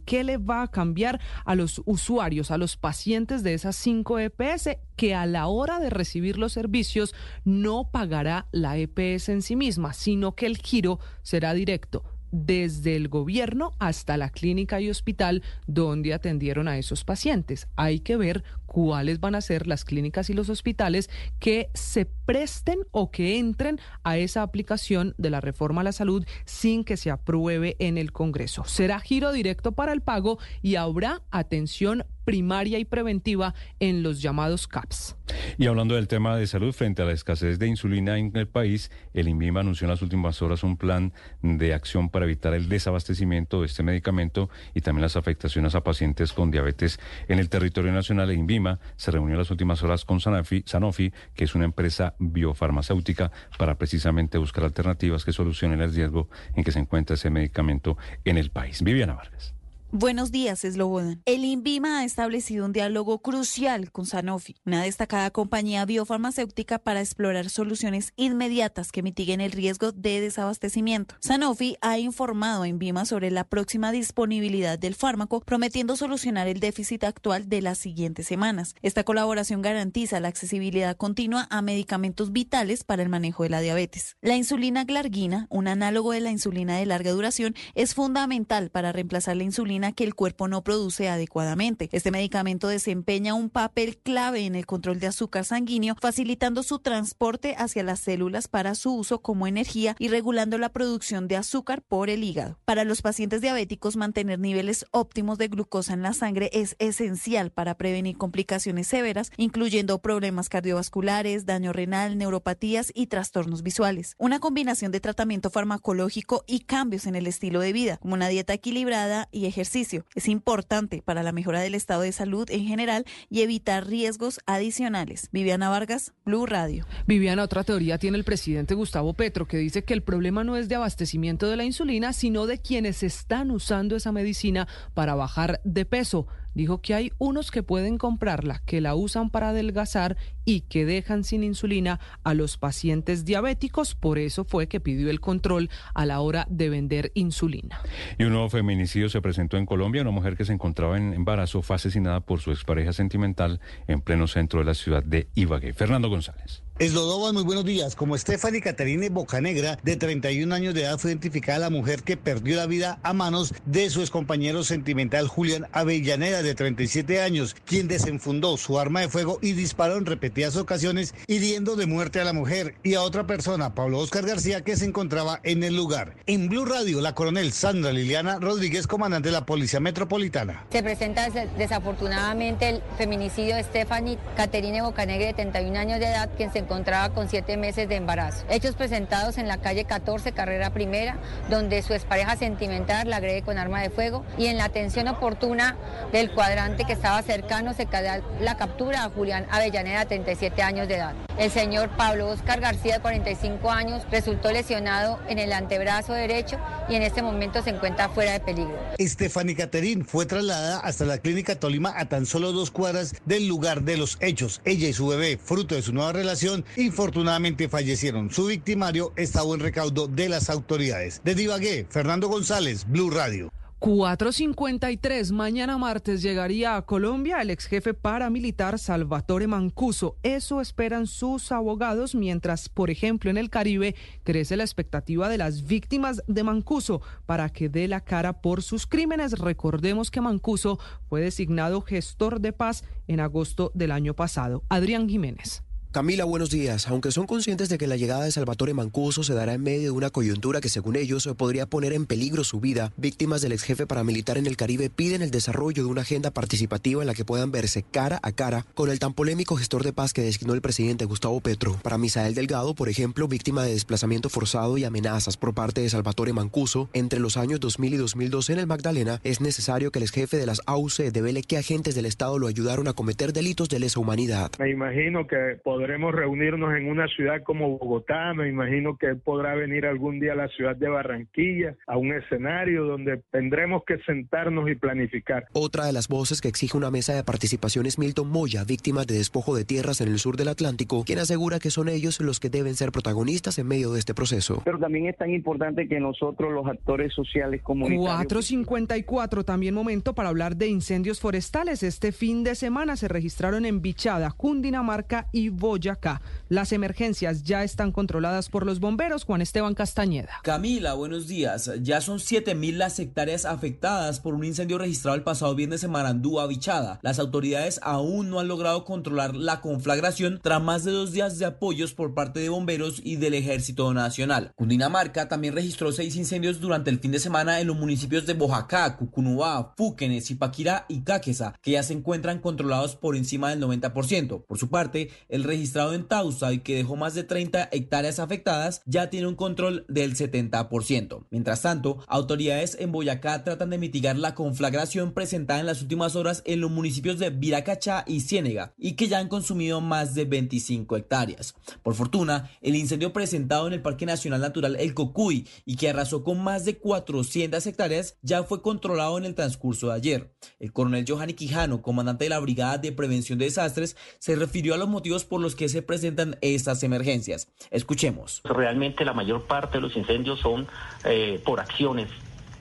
¿Qué 0.06 0.24
le 0.24 0.38
va 0.38 0.64
a 0.64 0.68
cambiar 0.68 1.20
a 1.46 1.56
los 1.56 1.82
usuarios, 1.86 2.52
a 2.52 2.58
los 2.58 2.78
pacientes 2.78 3.44
de 3.44 3.54
esas 3.54 3.76
cinco 3.76 4.20
EPS 4.20 4.78
que 4.96 5.16
a 5.16 5.26
la 5.26 5.48
hora 5.48 5.80
de 5.80 5.90
recibir 5.90 6.38
los 6.38 6.54
servicios 6.54 7.16
no 7.46 7.90
pagará 7.92 8.48
la 8.52 8.78
EPS 8.78 9.30
en 9.30 9.42
sí 9.42 9.56
misma, 9.56 9.94
sino 9.94 10.36
que 10.36 10.46
el 10.46 10.58
giro 10.58 11.00
será 11.24 11.54
directo? 11.54 12.04
desde 12.32 12.96
el 12.96 13.08
gobierno 13.08 13.74
hasta 13.80 14.18
la 14.18 14.30
clínica 14.30 14.80
y 14.80 14.90
hospital 14.90 15.44
donde 15.68 16.14
atendieron 16.14 16.68
a 16.68 16.78
esos 16.78 17.04
pacientes. 17.04 17.68
Hay 17.76 18.02
que 18.02 18.18
ver 18.18 18.44
cuáles 18.70 19.20
van 19.20 19.36
a 19.36 19.42
ser 19.42 19.68
las 19.68 19.84
clínicas 19.84 20.30
y 20.30 20.34
los 20.34 20.50
hospitales 20.50 21.10
que 21.40 21.70
se 21.74 22.06
presten 22.06 22.80
o 22.92 23.12
que 23.12 23.38
entren 23.38 23.80
a 24.04 24.18
esa 24.18 24.44
aplicación 24.44 25.16
de 25.18 25.30
la 25.30 25.42
reforma 25.42 25.82
a 25.82 25.84
la 25.84 25.92
salud 25.92 26.26
sin 26.46 26.84
que 26.84 26.96
se 26.96 27.12
apruebe 27.12 27.76
en 27.80 27.98
el 27.98 28.12
Congreso. 28.12 28.64
Será 28.66 29.00
giro 29.00 29.32
directo 29.32 29.74
para 29.74 29.92
el 29.92 30.02
pago 30.02 30.38
y 30.62 30.76
habrá 30.76 31.24
atención 31.32 32.06
primaria 32.30 32.78
y 32.78 32.86
preventiva 32.86 33.56
en 33.80 34.04
los 34.04 34.22
llamados 34.22 34.68
CAPS. 34.68 35.16
Y 35.58 35.66
hablando 35.66 35.96
del 35.96 36.08
tema 36.08 36.38
de 36.38 36.46
salud, 36.46 36.74
frente 36.74 37.02
a 37.02 37.06
la 37.06 37.12
escasez 37.12 37.58
de 37.58 37.66
insulina 37.66 38.20
en 38.20 38.38
el 38.38 38.48
país, 38.48 38.92
el 39.16 39.28
INVIMA 39.28 39.62
anunció 39.62 39.86
en 39.86 39.90
las 39.90 40.04
últimas 40.04 40.40
horas 40.44 40.62
un 40.62 40.78
plan 40.78 41.12
de 41.42 41.74
acción 41.74 42.10
para 42.10 42.26
evitar 42.26 42.54
el 42.54 42.70
desabastecimiento 42.70 43.62
de 43.62 43.66
este 43.66 43.82
medicamento 43.82 44.48
y 44.76 44.82
también 44.82 45.02
las 45.02 45.16
afectaciones 45.16 45.74
a 45.74 45.84
pacientes 45.84 46.32
con 46.32 46.52
diabetes 46.52 47.00
en 47.28 47.40
el 47.40 47.50
territorio 47.50 47.92
nacional. 47.92 48.30
El 48.30 48.38
INVIMA 48.38 48.80
se 48.96 49.10
reunió 49.10 49.34
en 49.34 49.40
las 49.40 49.50
últimas 49.50 49.82
horas 49.82 50.06
con 50.06 50.20
Sanofi, 50.20 51.12
que 51.34 51.46
es 51.46 51.56
una 51.56 51.66
empresa 51.66 52.14
biofarmacéutica, 52.20 53.32
para 53.58 53.74
precisamente 53.80 54.38
buscar 54.38 54.66
alternativas 54.66 55.26
que 55.26 55.34
solucionen 55.34 55.82
el 55.82 55.96
riesgo 55.96 56.30
en 56.54 56.64
que 56.64 56.72
se 56.72 56.78
encuentra 56.78 57.16
ese 57.16 57.32
medicamento 57.32 57.98
en 58.24 58.38
el 58.38 58.52
país. 58.52 58.84
Viviana 58.84 59.16
Vargas. 59.16 59.59
Buenos 59.92 60.32
días, 60.32 60.66
Eslobodan. 60.66 61.24
El 61.26 61.44
INVIMA 61.44 62.00
ha 62.00 62.06
establecido 62.06 62.64
un 62.64 62.74
diálogo 62.74 63.24
crucial 63.24 63.92
con 63.92 64.06
Sanofi, 64.06 64.56
una 64.64 64.84
destacada 64.84 65.32
compañía 65.32 65.84
biofarmacéutica 65.86 66.78
para 66.78 67.00
explorar 67.00 67.50
soluciones 67.50 68.14
inmediatas 68.16 68.92
que 68.92 69.02
mitiguen 69.02 69.42
el 69.42 69.52
riesgo 69.52 69.92
de 69.92 70.22
desabastecimiento. 70.22 71.16
Sanofi 71.22 71.76
ha 71.82 71.98
informado 71.98 72.62
a 72.62 72.68
INVIMA 72.68 73.06
sobre 73.06 73.32
la 73.32 73.46
próxima 73.46 73.92
disponibilidad 73.92 74.78
del 74.78 74.94
fármaco, 74.94 75.42
prometiendo 75.42 75.96
solucionar 75.96 76.48
el 76.48 76.60
déficit 76.60 77.04
actual 77.04 77.50
de 77.50 77.64
las 77.64 77.80
siguientes 77.80 78.28
semanas. 78.28 78.76
Esta 78.84 79.04
colaboración 79.04 79.64
garantiza 79.64 80.20
la 80.20 80.28
accesibilidad 80.28 80.98
continua 80.98 81.48
a 81.50 81.64
medicamentos 81.64 82.32
vitales 82.32 82.84
para 82.84 83.02
el 83.02 83.10
manejo 83.10 83.42
de 83.42 83.50
la 83.50 83.60
diabetes. 83.60 84.18
La 84.22 84.36
insulina 84.36 84.84
glargina, 84.84 85.48
un 85.50 85.68
análogo 85.68 86.12
de 86.12 86.20
la 86.20 86.30
insulina 86.30 86.78
de 86.78 86.86
larga 86.86 87.10
duración, 87.10 87.56
es 87.74 87.96
fundamental 87.96 88.70
para 88.70 88.92
reemplazar 88.92 89.36
la 89.36 89.46
insulina 89.46 89.79
que 89.94 90.04
el 90.04 90.16
cuerpo 90.16 90.48
no 90.48 90.64
produce 90.64 91.10
adecuadamente. 91.10 91.90
Este 91.92 92.12
medicamento 92.12 92.68
desempeña 92.68 93.34
un 93.34 93.50
papel 93.50 93.98
clave 93.98 94.46
en 94.46 94.56
el 94.56 94.66
control 94.66 95.00
de 95.00 95.08
azúcar 95.08 95.46
sanguíneo, 95.46 95.96
facilitando 96.00 96.62
su 96.64 96.80
transporte 96.80 97.56
hacia 97.58 97.84
las 97.84 98.02
células 98.02 98.48
para 98.48 98.76
su 98.76 98.94
uso 98.94 99.22
como 99.22 99.48
energía 99.48 99.96
y 99.98 100.10
regulando 100.10 100.58
la 100.58 100.70
producción 100.70 101.28
de 101.28 101.38
azúcar 101.38 101.82
por 101.82 102.10
el 102.10 102.24
hígado. 102.24 102.60
Para 102.66 102.84
los 102.84 103.02
pacientes 103.02 103.42
diabéticos, 103.42 103.96
mantener 103.96 104.40
niveles 104.40 104.86
óptimos 104.92 105.38
de 105.38 105.48
glucosa 105.48 105.94
en 105.94 106.02
la 106.02 106.14
sangre 106.14 106.50
es 106.54 106.76
esencial 106.80 107.52
para 107.52 107.76
prevenir 107.78 108.18
complicaciones 108.18 108.88
severas, 108.88 109.32
incluyendo 109.38 110.00
problemas 110.00 110.50
cardiovasculares, 110.50 111.46
daño 111.46 111.72
renal, 111.72 112.18
neuropatías 112.18 112.92
y 112.94 113.08
trastornos 113.08 113.64
visuales. 113.64 114.16
Una 114.18 114.40
combinación 114.40 114.92
de 114.92 115.00
tratamiento 115.00 115.50
farmacológico 115.50 116.44
y 116.48 116.62
cambios 116.62 117.06
en 117.06 117.16
el 117.16 117.28
estilo 117.28 117.62
de 117.62 117.74
vida, 117.74 117.98
como 117.98 118.16
una 118.16 118.28
dieta 118.28 118.54
equilibrada 118.54 119.30
y 119.32 119.46
ejercicio 119.46 119.69
es 119.76 120.28
importante 120.28 121.04
para 121.04 121.22
la 121.22 121.32
mejora 121.32 121.62
del 121.62 121.76
estado 121.76 122.02
de 122.02 122.12
salud 122.12 122.50
en 122.50 122.66
general 122.66 123.06
y 123.30 123.42
evitar 123.42 123.88
riesgos 123.88 124.40
adicionales. 124.46 125.30
Viviana 125.32 125.70
Vargas, 125.70 126.14
Blue 126.26 126.46
Radio. 126.46 126.86
Viviana, 127.06 127.44
otra 127.44 127.64
teoría 127.64 127.98
tiene 128.00 128.18
el 128.18 128.24
presidente 128.24 128.74
Gustavo 128.74 129.14
Petro 129.14 129.48
que 129.48 129.58
dice 129.58 129.84
que 129.84 129.94
el 129.94 130.02
problema 130.02 130.44
no 130.44 130.58
es 130.58 130.70
de 130.70 130.76
abastecimiento 130.76 131.48
de 131.48 131.58
la 131.58 131.66
insulina, 131.66 132.14
sino 132.14 132.48
de 132.48 132.58
quienes 132.60 133.04
están 133.04 133.52
usando 133.52 133.96
esa 133.96 134.12
medicina 134.12 134.68
para 134.94 135.16
bajar 135.16 135.62
de 135.64 135.86
peso 135.86 136.28
dijo 136.60 136.82
que 136.82 136.94
hay 136.94 137.14
unos 137.20 137.52
que 137.52 137.64
pueden 137.64 137.98
comprarla, 137.98 138.62
que 138.66 138.82
la 138.82 138.94
usan 138.94 139.30
para 139.30 139.50
adelgazar 139.50 140.18
y 140.44 140.62
que 140.62 140.86
dejan 140.86 141.24
sin 141.24 141.42
insulina 141.44 142.02
a 142.24 142.34
los 142.34 142.58
pacientes 142.58 143.24
diabéticos. 143.24 143.96
Por 143.96 144.20
eso 144.20 144.44
fue 144.44 144.68
que 144.68 144.82
pidió 144.82 145.10
el 145.10 145.22
control 145.22 145.70
a 145.94 146.06
la 146.06 146.20
hora 146.20 146.46
de 146.50 146.70
vender 146.70 147.12
insulina. 147.14 147.80
Y 148.18 148.26
un 148.26 148.34
nuevo 148.34 148.50
feminicidio 148.50 149.08
se 149.08 149.22
presentó 149.22 149.56
en 149.56 149.66
Colombia. 149.66 150.02
Una 150.02 150.12
mujer 150.12 150.36
que 150.36 150.44
se 150.44 150.52
encontraba 150.52 150.98
en 150.98 151.14
embarazo 151.14 151.62
fue 151.62 151.78
asesinada 151.78 152.20
por 152.20 152.42
su 152.42 152.52
expareja 152.52 152.92
sentimental 152.92 153.62
en 153.88 154.02
pleno 154.02 154.28
centro 154.28 154.60
de 154.60 154.66
la 154.66 154.74
ciudad 154.74 155.02
de 155.02 155.30
Ibagué. 155.36 155.74
Fernando 155.74 156.10
González. 156.10 156.64
Eslodoban, 156.80 157.34
muy 157.34 157.44
buenos 157.44 157.66
días. 157.66 157.94
Como 157.94 158.18
Stephanie 158.18 158.62
Caterine 158.62 159.10
Bocanegra, 159.10 159.78
de 159.84 159.98
31 159.98 160.56
años 160.56 160.74
de 160.74 160.84
edad, 160.84 160.98
fue 160.98 161.12
identificada 161.12 161.60
la 161.60 161.70
mujer 161.70 162.04
que 162.04 162.16
perdió 162.16 162.56
la 162.56 162.68
vida 162.68 163.00
a 163.04 163.12
manos 163.12 163.54
de 163.66 163.90
su 163.90 164.00
excompañero 164.00 164.64
sentimental 164.64 165.28
Julián 165.28 165.68
Avellaneda, 165.74 166.42
de 166.42 166.56
37 166.56 167.22
años, 167.22 167.54
quien 167.66 167.90
desenfundó 167.90 168.56
su 168.56 168.80
arma 168.80 169.02
de 169.02 169.10
fuego 169.10 169.40
y 169.42 169.52
disparó 169.52 169.98
en 169.98 170.06
repetidas 170.06 170.56
ocasiones, 170.56 171.14
hiriendo 171.28 171.76
de 171.76 171.86
muerte 171.86 172.22
a 172.22 172.24
la 172.24 172.32
mujer 172.32 172.76
y 172.82 172.94
a 172.94 173.02
otra 173.02 173.28
persona, 173.28 173.76
Pablo 173.76 174.00
Oscar 174.00 174.26
García, 174.26 174.64
que 174.64 174.78
se 174.78 174.86
encontraba 174.86 175.42
en 175.44 175.66
el 175.66 175.76
lugar. 175.76 176.16
En 176.28 176.48
Blue 176.48 176.64
Radio, 176.64 177.02
la 177.02 177.14
coronel 177.14 177.52
Sandra 177.52 177.92
Liliana 177.92 178.40
Rodríguez, 178.40 178.88
comandante 178.88 179.28
de 179.28 179.34
la 179.34 179.46
Policía 179.46 179.82
Metropolitana. 179.82 180.66
Se 180.72 180.82
presenta 180.82 181.30
desafortunadamente 181.58 182.70
el 182.70 182.82
feminicidio 182.98 183.58
de 183.58 183.64
Stephanie 183.64 184.18
Caterine 184.38 184.82
Bocanegra, 184.82 185.28
de 185.28 185.34
31 185.34 185.78
años 185.78 186.00
de 186.00 186.06
edad, 186.06 186.30
quien 186.38 186.54
se 186.54 186.69
encontraba 186.70 187.10
con 187.16 187.28
siete 187.28 187.58
meses 187.58 187.90
de 187.90 187.96
embarazo. 187.96 188.46
Hechos 188.48 188.76
presentados 188.76 189.40
en 189.40 189.48
la 189.48 189.58
calle 189.58 189.86
14, 189.86 190.34
carrera 190.34 190.72
primera, 190.72 191.18
donde 191.50 191.82
su 191.82 191.96
expareja 191.96 192.36
sentimental 192.36 193.10
la 193.10 193.18
agrede 193.18 193.42
con 193.42 193.58
arma 193.58 193.82
de 193.82 193.90
fuego 193.90 194.24
y 194.38 194.46
en 194.46 194.58
la 194.58 194.66
atención 194.66 195.08
oportuna 195.08 195.76
del 196.12 196.32
cuadrante 196.32 196.86
que 196.86 196.94
estaba 196.94 197.24
cercano 197.24 197.74
se 197.74 197.88
cae 197.88 198.22
la 198.40 198.56
captura 198.56 199.04
a 199.04 199.10
Julián 199.10 199.48
Avellaneda, 199.50 200.06
37 200.06 200.62
años 200.62 200.88
de 200.88 200.98
edad. 200.98 201.16
El 201.40 201.50
señor 201.50 201.90
Pablo 201.98 202.28
Oscar 202.28 202.60
García, 202.60 202.96
de 202.96 203.00
45 203.02 203.72
años, 203.72 204.04
resultó 204.12 204.52
lesionado 204.52 205.20
en 205.28 205.40
el 205.40 205.54
antebrazo 205.54 206.14
derecho 206.14 206.60
y 206.88 206.96
en 206.96 207.02
este 207.02 207.24
momento 207.24 207.64
se 207.64 207.72
encuentra 207.72 208.10
fuera 208.10 208.34
de 208.34 208.42
peligro. 208.42 208.78
Estefany 209.00 209.56
Caterín 209.56 210.06
fue 210.06 210.28
trasladada 210.28 210.80
hasta 210.82 211.06
la 211.06 211.18
clínica 211.18 211.56
Tolima 211.56 211.94
a 211.98 212.06
tan 212.06 212.28
solo 212.28 212.52
dos 212.52 212.70
cuadras 212.70 213.16
del 213.26 213.48
lugar 213.48 213.82
de 213.82 213.98
los 213.98 214.18
hechos. 214.22 214.62
Ella 214.66 214.88
y 214.88 214.94
su 214.94 215.08
bebé, 215.08 215.38
fruto 215.38 215.74
de 215.74 215.82
su 215.82 215.94
nueva 215.94 216.12
relación, 216.12 216.59
infortunadamente 216.78 217.70
fallecieron. 217.70 218.32
Su 218.32 218.46
victimario 218.46 219.14
está 219.16 219.42
en 219.44 219.60
recaudo 219.60 220.08
de 220.08 220.30
las 220.30 220.50
autoridades. 220.50 221.22
De 221.24 221.36
Divagué, 221.36 221.86
Fernando 221.90 222.28
González, 222.28 222.86
Blue 222.88 223.10
Radio. 223.10 223.52
453. 223.80 225.32
Mañana 225.32 225.78
martes 225.78 226.22
llegaría 226.22 226.76
a 226.76 226.82
Colombia 226.82 227.42
el 227.42 227.50
ex 227.50 227.66
jefe 227.66 227.94
paramilitar 227.94 228.78
Salvatore 228.78 229.48
Mancuso. 229.48 230.18
Eso 230.22 230.60
esperan 230.60 231.08
sus 231.08 231.54
abogados, 231.54 232.14
mientras, 232.14 232.68
por 232.68 232.90
ejemplo, 232.90 233.30
en 233.32 233.38
el 233.38 233.50
Caribe 233.50 233.96
crece 234.24 234.58
la 234.58 234.64
expectativa 234.64 235.30
de 235.30 235.38
las 235.38 235.66
víctimas 235.66 236.22
de 236.28 236.44
Mancuso 236.44 237.02
para 237.26 237.50
que 237.50 237.70
dé 237.70 237.88
la 237.88 238.02
cara 238.02 238.42
por 238.42 238.64
sus 238.64 238.86
crímenes. 238.86 239.40
Recordemos 239.40 240.12
que 240.12 240.20
Mancuso 240.20 240.78
fue 241.08 241.22
designado 241.22 241.82
gestor 241.82 242.42
de 242.42 242.52
paz 242.52 242.84
en 243.08 243.22
agosto 243.22 243.72
del 243.74 243.92
año 243.92 244.14
pasado. 244.14 244.64
Adrián 244.68 245.08
Jiménez. 245.08 245.64
Camila, 245.92 246.24
buenos 246.24 246.52
días. 246.52 246.88
Aunque 246.88 247.10
son 247.10 247.26
conscientes 247.26 247.68
de 247.68 247.80
que 247.80 247.88
la 247.88 247.98
llegada 247.98 248.24
de 248.24 248.30
Salvatore 248.30 248.76
Mancuso 248.76 249.24
se 249.24 249.34
dará 249.34 249.56
en 249.56 249.64
medio 249.64 249.86
de 249.86 249.90
una 249.90 250.12
coyuntura 250.12 250.62
que, 250.62 250.70
según 250.70 250.96
ellos, 250.96 251.28
podría 251.36 251.66
poner 251.66 251.94
en 251.94 252.06
peligro 252.06 252.44
su 252.44 252.60
vida, 252.60 252.94
víctimas 252.96 253.42
del 253.42 253.54
ex 253.54 253.64
jefe 253.64 253.88
paramilitar 253.88 254.38
en 254.38 254.46
el 254.46 254.56
Caribe 254.56 254.92
piden 254.92 255.24
el 255.24 255.32
desarrollo 255.32 255.82
de 255.82 255.90
una 255.90 256.02
agenda 256.02 256.30
participativa 256.30 257.02
en 257.02 257.08
la 257.08 257.16
que 257.16 257.26
puedan 257.26 257.50
verse 257.50 257.82
cara 257.82 258.20
a 258.22 258.32
cara 258.32 258.68
con 258.76 258.92
el 258.92 259.00
tan 259.00 259.16
polémico 259.16 259.56
gestor 259.56 259.84
de 259.84 259.92
paz 259.92 260.14
que 260.14 260.22
designó 260.22 260.54
el 260.54 260.62
presidente 260.62 261.06
Gustavo 261.06 261.42
Petro. 261.42 261.76
Para 261.82 261.98
Misael 261.98 262.36
Delgado, 262.36 262.76
por 262.76 262.88
ejemplo, 262.88 263.28
víctima 263.28 263.64
de 263.64 263.72
desplazamiento 263.72 264.30
forzado 264.30 264.78
y 264.78 264.84
amenazas 264.84 265.38
por 265.38 265.56
parte 265.56 265.82
de 265.82 265.90
Salvatore 265.90 266.34
Mancuso, 266.34 266.88
entre 266.94 267.20
los 267.20 267.36
años 267.36 267.60
2000 267.62 267.96
y 267.96 267.98
2012 267.98 268.54
en 268.54 268.60
el 268.60 268.68
Magdalena, 268.68 269.22
es 269.24 269.42
necesario 269.42 269.90
que 269.92 269.98
el 269.98 270.04
ex 270.04 270.12
jefe 270.12 270.38
de 270.38 270.46
las 270.46 270.62
AUC 270.68 271.12
devele 271.12 271.42
que 271.42 271.58
agentes 271.58 271.96
del 271.96 272.06
Estado 272.06 272.38
lo 272.38 272.46
ayudaron 272.46 272.88
a 272.88 272.94
cometer 272.94 273.34
delitos 273.34 273.70
de 273.70 273.80
lesa 273.80 274.00
humanidad. 274.00 274.52
Me 274.60 274.70
imagino 274.70 275.26
que 275.26 275.60
podremos 275.80 276.14
reunirnos 276.14 276.76
en 276.76 276.90
una 276.90 277.08
ciudad 277.08 277.42
como 277.42 277.78
Bogotá, 277.78 278.34
me 278.34 278.50
imagino 278.50 278.98
que 278.98 279.06
él 279.06 279.18
podrá 279.18 279.56
venir 279.56 279.86
algún 279.86 280.20
día 280.20 280.34
a 280.34 280.36
la 280.36 280.50
ciudad 280.50 280.76
de 280.76 280.90
Barranquilla, 280.90 281.78
a 281.88 281.96
un 281.96 282.12
escenario 282.12 282.84
donde 282.84 283.22
tendremos 283.32 283.84
que 283.88 283.98
sentarnos 284.00 284.70
y 284.70 284.76
planificar. 284.76 285.48
Otra 285.54 285.86
de 285.86 285.94
las 285.94 286.10
voces 286.10 286.42
que 286.42 286.50
exige 286.50 286.76
una 286.76 286.92
mesa 286.92 287.14
de 287.14 287.24
participación 287.24 287.86
es 287.86 287.98
Milton 287.98 288.28
Moya, 288.28 288.66
víctima 288.66 289.06
de 289.06 289.14
despojo 289.14 289.56
de 289.56 289.64
tierras 289.64 290.02
en 290.02 290.10
el 290.10 290.20
sur 290.20 290.36
del 290.36 290.50
Atlántico, 290.50 291.06
quien 291.06 291.20
asegura 291.20 291.60
que 291.60 291.72
son 291.72 291.88
ellos 291.88 292.20
los 292.20 292.42
que 292.42 292.50
deben 292.50 292.76
ser 292.76 292.92
protagonistas 292.92 293.58
en 293.58 293.68
medio 293.68 293.94
de 293.94 294.00
este 294.00 294.14
proceso. 294.14 294.62
Pero 294.66 294.80
también 294.80 295.06
es 295.06 295.16
tan 295.16 295.32
importante 295.32 295.88
que 295.88 296.02
nosotros, 296.02 296.52
los 296.52 296.68
actores 296.68 297.14
sociales 297.14 297.62
comunitarios... 297.62 298.18
454, 298.18 299.46
también 299.46 299.76
momento 299.76 300.14
para 300.14 300.28
hablar 300.28 300.58
de 300.58 300.68
incendios 300.68 301.22
forestales. 301.22 301.84
Este 301.84 302.12
fin 302.12 302.44
de 302.44 302.56
semana 302.56 302.98
se 302.98 303.08
registraron 303.08 303.66
en 303.66 303.82
Bichada, 303.82 304.32
Cundinamarca 304.32 305.28
y 305.32 305.48
Boyacá. 305.70 306.22
Las 306.50 306.72
emergencias 306.72 307.44
ya 307.44 307.64
están 307.64 307.92
controladas 307.92 308.50
por 308.50 308.66
los 308.66 308.80
bomberos. 308.80 309.24
Juan 309.24 309.42
Esteban 309.42 309.76
Castañeda. 309.76 310.40
Camila, 310.44 310.96
buenos 310.96 311.28
días. 311.28 311.72
Ya 311.84 312.02
son 312.02 312.18
7.000 312.18 312.76
las 312.76 312.98
hectáreas 312.98 313.46
afectadas 313.46 314.20
por 314.20 314.34
un 314.34 314.44
incendio 314.44 314.80
registrado 314.80 315.16
el 315.16 315.24
pasado 315.24 315.54
viernes 315.54 315.84
en 315.84 315.92
Marandúa, 315.92 316.48
Bichada. 316.48 317.00
Las 317.04 317.20
autoridades 317.20 317.80
aún 317.84 318.32
no 318.32 318.40
han 318.40 318.48
logrado 318.48 318.84
controlar 318.84 319.36
la 319.36 319.62
conflagración 319.62 320.40
tras 320.42 320.62
más 320.62 320.84
de 320.84 320.92
dos 320.92 321.12
días 321.12 321.38
de 321.38 321.46
apoyos 321.46 321.94
por 321.94 322.16
parte 322.16 322.40
de 322.40 322.50
bomberos 322.50 323.00
y 323.04 323.18
del 323.18 323.36
Ejército 323.36 323.94
Nacional. 323.94 324.52
Cundinamarca 324.56 325.28
también 325.28 325.54
registró 325.54 325.92
seis 325.92 326.16
incendios 326.16 326.60
durante 326.60 326.90
el 326.90 327.00
fin 327.00 327.12
de 327.12 327.20
semana 327.20 327.60
en 327.60 327.68
los 327.68 327.78
municipios 327.78 328.26
de 328.26 328.34
Bojacá, 328.34 328.98
Cucunubá, 328.98 329.76
Fúquenes, 329.78 330.26
Zipaquirá 330.26 330.88
y 330.90 331.02
Cáqueza, 331.02 331.54
que 331.62 331.72
ya 331.72 331.84
se 331.84 331.94
encuentran 331.94 332.40
controlados 332.40 332.96
por 332.96 333.16
encima 333.16 333.52
del 333.52 333.62
90%. 333.62 334.46
Por 334.46 334.58
su 334.58 334.70
parte, 334.70 335.12
el 335.28 335.44
registro 335.44 335.59
registrado 335.60 335.94
en 335.94 336.08
Tausa 336.08 336.54
y 336.54 336.60
que 336.60 336.76
dejó 336.76 336.96
más 336.96 337.16
de 337.16 337.26
30 337.26 337.68
hectáreas 337.74 338.20
afectadas, 338.20 338.82
ya 338.86 339.10
tiene 339.10 339.28
un 339.28 339.36
control 339.36 339.86
del 339.90 340.16
70%. 340.16 341.26
Mientras 341.32 341.62
tanto, 341.62 341.98
autoridades 342.08 342.78
en 342.80 342.94
Boyacá 342.94 343.44
tratan 343.44 343.72
de 343.72 343.78
mitigar 343.78 344.18
la 344.18 344.36
conflagración 344.36 345.12
presentada 345.12 345.60
en 345.60 345.66
las 345.66 345.82
últimas 345.82 346.16
horas 346.16 346.44
en 346.46 346.62
los 346.62 346.72
municipios 346.72 347.20
de 347.20 347.30
Viracachá 347.30 348.06
y 348.08 348.22
Ciénega 348.22 348.74
y 348.78 348.94
que 348.94 349.10
ya 349.10 349.20
han 349.20 349.28
consumido 349.28 349.82
más 349.82 350.16
de 350.16 350.24
25 350.24 350.96
hectáreas. 350.96 351.56
Por 351.84 351.94
fortuna, 351.94 352.50
el 352.62 352.78
incendio 352.78 353.12
presentado 353.12 353.68
en 353.68 353.74
el 353.74 353.82
Parque 353.82 354.06
Nacional 354.06 354.40
Natural 354.40 354.78
El 354.80 354.94
Cocuy 354.94 355.46
y 355.66 355.76
que 355.76 355.90
arrasó 355.90 356.24
con 356.24 356.42
más 356.42 356.64
de 356.64 356.78
400 356.78 357.68
hectáreas 357.68 358.16
ya 358.22 358.44
fue 358.44 358.62
controlado 358.62 359.18
en 359.18 359.26
el 359.26 359.36
transcurso 359.36 359.88
de 359.88 359.96
ayer. 359.96 360.34
El 360.58 360.72
coronel 360.72 361.04
Johanny 361.06 361.34
Quijano, 361.34 361.82
comandante 361.82 362.24
de 362.24 362.30
la 362.30 362.40
Brigada 362.40 362.78
de 362.78 362.94
Prevención 362.94 363.38
de 363.38 363.46
Desastres, 363.46 363.98
se 364.20 364.38
refirió 364.38 364.74
a 364.74 364.78
los 364.78 364.88
motivos 364.88 365.26
por 365.26 365.42
los 365.42 365.49
que 365.56 365.70
se 365.70 365.82
presentan 365.82 366.38
estas 366.42 366.84
emergencias. 366.84 367.50
Escuchemos. 367.72 368.42
Realmente 368.44 369.06
la 369.06 369.14
mayor 369.14 369.44
parte 369.44 369.78
de 369.78 369.82
los 369.82 369.96
incendios 369.96 370.40
son 370.40 370.68
eh, 371.06 371.42
por 371.44 371.60
acciones 371.60 372.10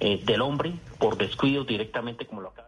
eh, 0.01 0.21
del 0.25 0.43
hombre, 0.43 0.75
por 0.99 1.17
descuido 1.17 1.65
directamente 1.65 2.27
como 2.27 2.41
lo 2.41 2.49
acaba. 2.51 2.68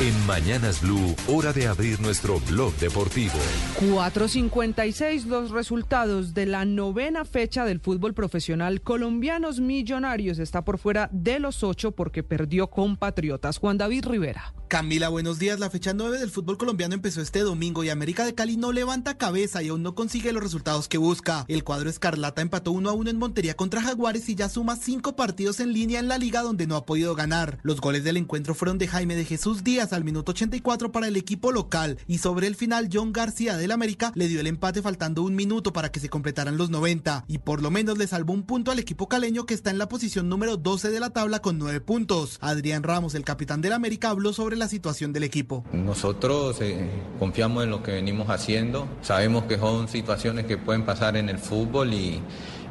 En 0.00 0.26
Mañanas 0.26 0.80
Blue, 0.80 1.14
hora 1.28 1.52
de 1.52 1.66
abrir 1.66 2.00
nuestro 2.00 2.40
blog 2.48 2.74
deportivo. 2.76 3.34
4.56 3.80 5.26
los 5.26 5.50
resultados 5.50 6.32
de 6.32 6.46
la 6.46 6.64
novena 6.64 7.26
fecha 7.26 7.66
del 7.66 7.80
fútbol 7.80 8.14
profesional. 8.14 8.80
Colombianos 8.80 9.60
Millonarios 9.60 10.38
está 10.38 10.64
por 10.64 10.78
fuera 10.78 11.10
de 11.12 11.38
los 11.38 11.62
ocho 11.62 11.90
porque 11.90 12.22
perdió 12.22 12.68
con 12.68 12.96
Patriotas. 12.96 13.58
Juan 13.58 13.76
David 13.76 14.06
Rivera. 14.06 14.54
Camila, 14.70 15.08
buenos 15.08 15.40
días. 15.40 15.58
La 15.58 15.68
fecha 15.68 15.92
9 15.92 16.20
del 16.20 16.30
fútbol 16.30 16.56
colombiano 16.56 16.94
empezó 16.94 17.20
este 17.20 17.40
domingo 17.40 17.82
y 17.82 17.90
América 17.90 18.24
de 18.24 18.36
Cali 18.36 18.56
no 18.56 18.70
levanta 18.70 19.18
cabeza 19.18 19.64
y 19.64 19.68
aún 19.68 19.82
no 19.82 19.96
consigue 19.96 20.32
los 20.32 20.44
resultados 20.44 20.86
que 20.86 20.96
busca. 20.96 21.44
El 21.48 21.64
cuadro 21.64 21.90
Escarlata 21.90 22.40
empató 22.40 22.70
1 22.70 22.88
a 22.88 22.92
1 22.92 23.10
en 23.10 23.18
Montería 23.18 23.54
contra 23.54 23.82
Jaguares 23.82 24.28
y 24.28 24.36
ya 24.36 24.48
suma 24.48 24.76
cinco 24.76 25.16
partidos 25.16 25.58
en 25.58 25.72
línea 25.72 25.98
en 25.98 26.06
la 26.06 26.18
liga 26.18 26.42
donde 26.42 26.68
no 26.68 26.76
ha 26.76 26.86
podido 26.86 27.16
ganar. 27.16 27.58
Los 27.64 27.80
goles 27.80 28.04
del 28.04 28.16
encuentro 28.16 28.54
fueron 28.54 28.78
de 28.78 28.86
Jaime 28.86 29.16
de 29.16 29.24
Jesús 29.24 29.64
Díaz 29.64 29.89
al 29.92 30.04
minuto 30.04 30.32
84 30.32 30.92
para 30.92 31.08
el 31.08 31.16
equipo 31.16 31.52
local 31.52 31.98
y 32.06 32.18
sobre 32.18 32.46
el 32.46 32.56
final 32.56 32.88
John 32.92 33.12
García 33.12 33.56
del 33.56 33.70
América 33.70 34.12
le 34.14 34.28
dio 34.28 34.40
el 34.40 34.46
empate 34.46 34.82
faltando 34.82 35.22
un 35.22 35.34
minuto 35.34 35.72
para 35.72 35.90
que 35.90 36.00
se 36.00 36.08
completaran 36.08 36.56
los 36.56 36.70
90 36.70 37.24
y 37.28 37.38
por 37.38 37.62
lo 37.62 37.70
menos 37.70 37.98
le 37.98 38.06
salvó 38.06 38.32
un 38.32 38.42
punto 38.42 38.70
al 38.70 38.78
equipo 38.78 39.08
caleño 39.08 39.46
que 39.46 39.54
está 39.54 39.70
en 39.70 39.78
la 39.78 39.88
posición 39.88 40.28
número 40.28 40.56
12 40.56 40.90
de 40.90 41.00
la 41.00 41.10
tabla 41.10 41.40
con 41.40 41.58
9 41.58 41.80
puntos. 41.80 42.38
Adrián 42.40 42.82
Ramos, 42.82 43.14
el 43.14 43.24
capitán 43.24 43.60
del 43.60 43.72
América, 43.72 44.10
habló 44.10 44.32
sobre 44.32 44.56
la 44.56 44.68
situación 44.68 45.12
del 45.12 45.24
equipo. 45.24 45.64
Nosotros 45.72 46.60
eh, 46.60 46.88
confiamos 47.18 47.64
en 47.64 47.70
lo 47.70 47.82
que 47.82 47.92
venimos 47.92 48.30
haciendo, 48.30 48.88
sabemos 49.02 49.44
que 49.44 49.58
son 49.58 49.88
situaciones 49.88 50.46
que 50.46 50.56
pueden 50.56 50.84
pasar 50.84 51.16
en 51.16 51.28
el 51.28 51.38
fútbol 51.38 51.92
y, 51.92 52.20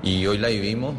y 0.04 0.26
hoy 0.26 0.38
la 0.38 0.50
vivimos, 0.50 0.96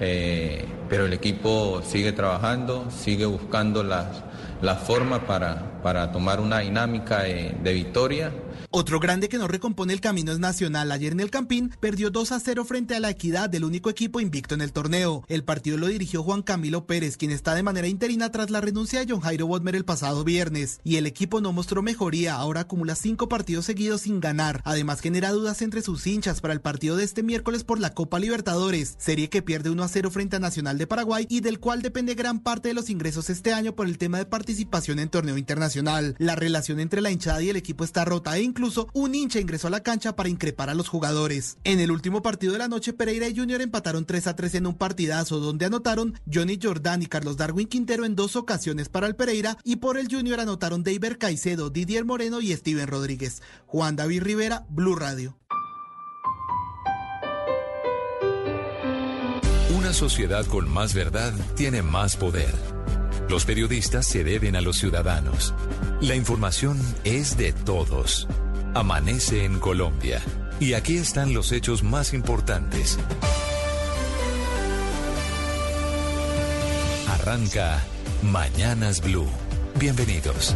eh, 0.00 0.64
pero 0.88 1.06
el 1.06 1.12
equipo 1.12 1.82
sigue 1.82 2.12
trabajando, 2.12 2.88
sigue 2.90 3.26
buscando 3.26 3.82
las, 3.82 4.22
las 4.60 4.78
formas 4.80 5.20
para, 5.20 5.80
para 5.82 6.10
tomar 6.10 6.40
una 6.40 6.60
dinámica 6.60 7.22
de, 7.22 7.54
de 7.62 7.72
victoria 7.72 8.32
otro 8.70 9.00
grande 9.00 9.30
que 9.30 9.38
no 9.38 9.48
recompone 9.48 9.94
el 9.94 10.00
camino 10.00 10.30
es 10.30 10.38
Nacional. 10.38 10.92
Ayer 10.92 11.12
en 11.12 11.20
el 11.20 11.30
Campín 11.30 11.70
perdió 11.80 12.10
2 12.10 12.32
a 12.32 12.40
0 12.40 12.64
frente 12.66 12.94
a 12.94 13.00
la 13.00 13.08
Equidad, 13.08 13.48
del 13.48 13.64
único 13.64 13.88
equipo 13.88 14.20
invicto 14.20 14.54
en 14.54 14.60
el 14.60 14.72
torneo. 14.72 15.24
El 15.28 15.42
partido 15.42 15.78
lo 15.78 15.86
dirigió 15.86 16.22
Juan 16.22 16.42
Camilo 16.42 16.86
Pérez, 16.86 17.16
quien 17.16 17.30
está 17.30 17.54
de 17.54 17.62
manera 17.62 17.88
interina 17.88 18.30
tras 18.30 18.50
la 18.50 18.60
renuncia 18.60 19.00
de 19.00 19.10
John 19.10 19.20
Jairo 19.20 19.46
Bodmer 19.46 19.74
el 19.74 19.86
pasado 19.86 20.22
viernes. 20.22 20.80
Y 20.84 20.96
el 20.96 21.06
equipo 21.06 21.40
no 21.40 21.52
mostró 21.52 21.80
mejoría, 21.82 22.34
ahora 22.34 22.60
acumula 22.62 22.94
cinco 22.94 23.28
partidos 23.28 23.64
seguidos 23.64 24.02
sin 24.02 24.20
ganar. 24.20 24.60
Además 24.64 25.00
genera 25.00 25.32
dudas 25.32 25.62
entre 25.62 25.80
sus 25.80 26.06
hinchas 26.06 26.42
para 26.42 26.52
el 26.52 26.60
partido 26.60 26.96
de 26.96 27.04
este 27.04 27.22
miércoles 27.22 27.64
por 27.64 27.80
la 27.80 27.94
Copa 27.94 28.18
Libertadores, 28.18 28.96
serie 28.98 29.30
que 29.30 29.40
pierde 29.40 29.70
1 29.70 29.82
a 29.82 29.88
0 29.88 30.10
frente 30.10 30.36
a 30.36 30.40
Nacional 30.40 30.76
de 30.76 30.86
Paraguay 30.86 31.26
y 31.30 31.40
del 31.40 31.58
cual 31.58 31.80
depende 31.80 32.14
gran 32.14 32.40
parte 32.40 32.68
de 32.68 32.74
los 32.74 32.90
ingresos 32.90 33.30
este 33.30 33.54
año 33.54 33.74
por 33.74 33.86
el 33.86 33.96
tema 33.96 34.18
de 34.18 34.26
participación 34.26 34.98
en 34.98 35.08
torneo 35.08 35.38
internacional. 35.38 36.16
La 36.18 36.36
relación 36.36 36.80
entre 36.80 37.00
la 37.00 37.10
hinchada 37.10 37.42
y 37.42 37.48
el 37.48 37.56
equipo 37.56 37.84
está 37.84 38.04
rota 38.04 38.36
e 38.36 38.42
incluso 38.58 38.88
un 38.92 39.14
hincha 39.14 39.38
ingresó 39.38 39.68
a 39.68 39.70
la 39.70 39.84
cancha 39.84 40.16
para 40.16 40.28
increpar 40.28 40.68
a 40.68 40.74
los 40.74 40.88
jugadores. 40.88 41.58
En 41.62 41.78
el 41.78 41.92
último 41.92 42.22
partido 42.22 42.54
de 42.54 42.58
la 42.58 42.66
noche, 42.66 42.92
Pereira 42.92 43.28
y 43.28 43.36
Junior 43.36 43.60
empataron 43.60 44.04
3 44.04 44.26
a 44.26 44.34
3 44.34 44.56
en 44.56 44.66
un 44.66 44.74
partidazo 44.74 45.38
donde 45.38 45.64
anotaron 45.64 46.18
Johnny 46.32 46.58
Jordán 46.60 47.00
y 47.00 47.06
Carlos 47.06 47.36
Darwin 47.36 47.68
Quintero 47.68 48.04
en 48.04 48.16
dos 48.16 48.34
ocasiones 48.34 48.88
para 48.88 49.06
el 49.06 49.14
Pereira 49.14 49.56
y 49.62 49.76
por 49.76 49.96
el 49.96 50.12
Junior 50.12 50.40
anotaron 50.40 50.82
David 50.82 51.18
Caicedo, 51.20 51.70
Didier 51.70 52.04
Moreno 52.04 52.40
y 52.40 52.52
Steven 52.52 52.88
Rodríguez. 52.88 53.42
Juan 53.66 53.94
David 53.94 54.24
Rivera, 54.24 54.66
Blue 54.68 54.96
Radio. 54.96 55.38
Una 59.76 59.92
sociedad 59.92 60.44
con 60.46 60.68
más 60.68 60.94
verdad 60.94 61.32
tiene 61.54 61.82
más 61.82 62.16
poder. 62.16 62.52
Los 63.28 63.44
periodistas 63.44 64.04
se 64.04 64.24
deben 64.24 64.56
a 64.56 64.60
los 64.62 64.78
ciudadanos. 64.78 65.54
La 66.00 66.16
información 66.16 66.76
es 67.04 67.36
de 67.36 67.52
todos. 67.52 68.26
Amanece 68.74 69.44
en 69.44 69.58
Colombia. 69.58 70.20
Y 70.60 70.74
aquí 70.74 70.96
están 70.96 71.34
los 71.34 71.52
hechos 71.52 71.82
más 71.82 72.12
importantes. 72.12 72.98
Arranca 77.08 77.82
Mañanas 78.22 79.00
Blue. 79.00 79.28
Bienvenidos. 79.78 80.54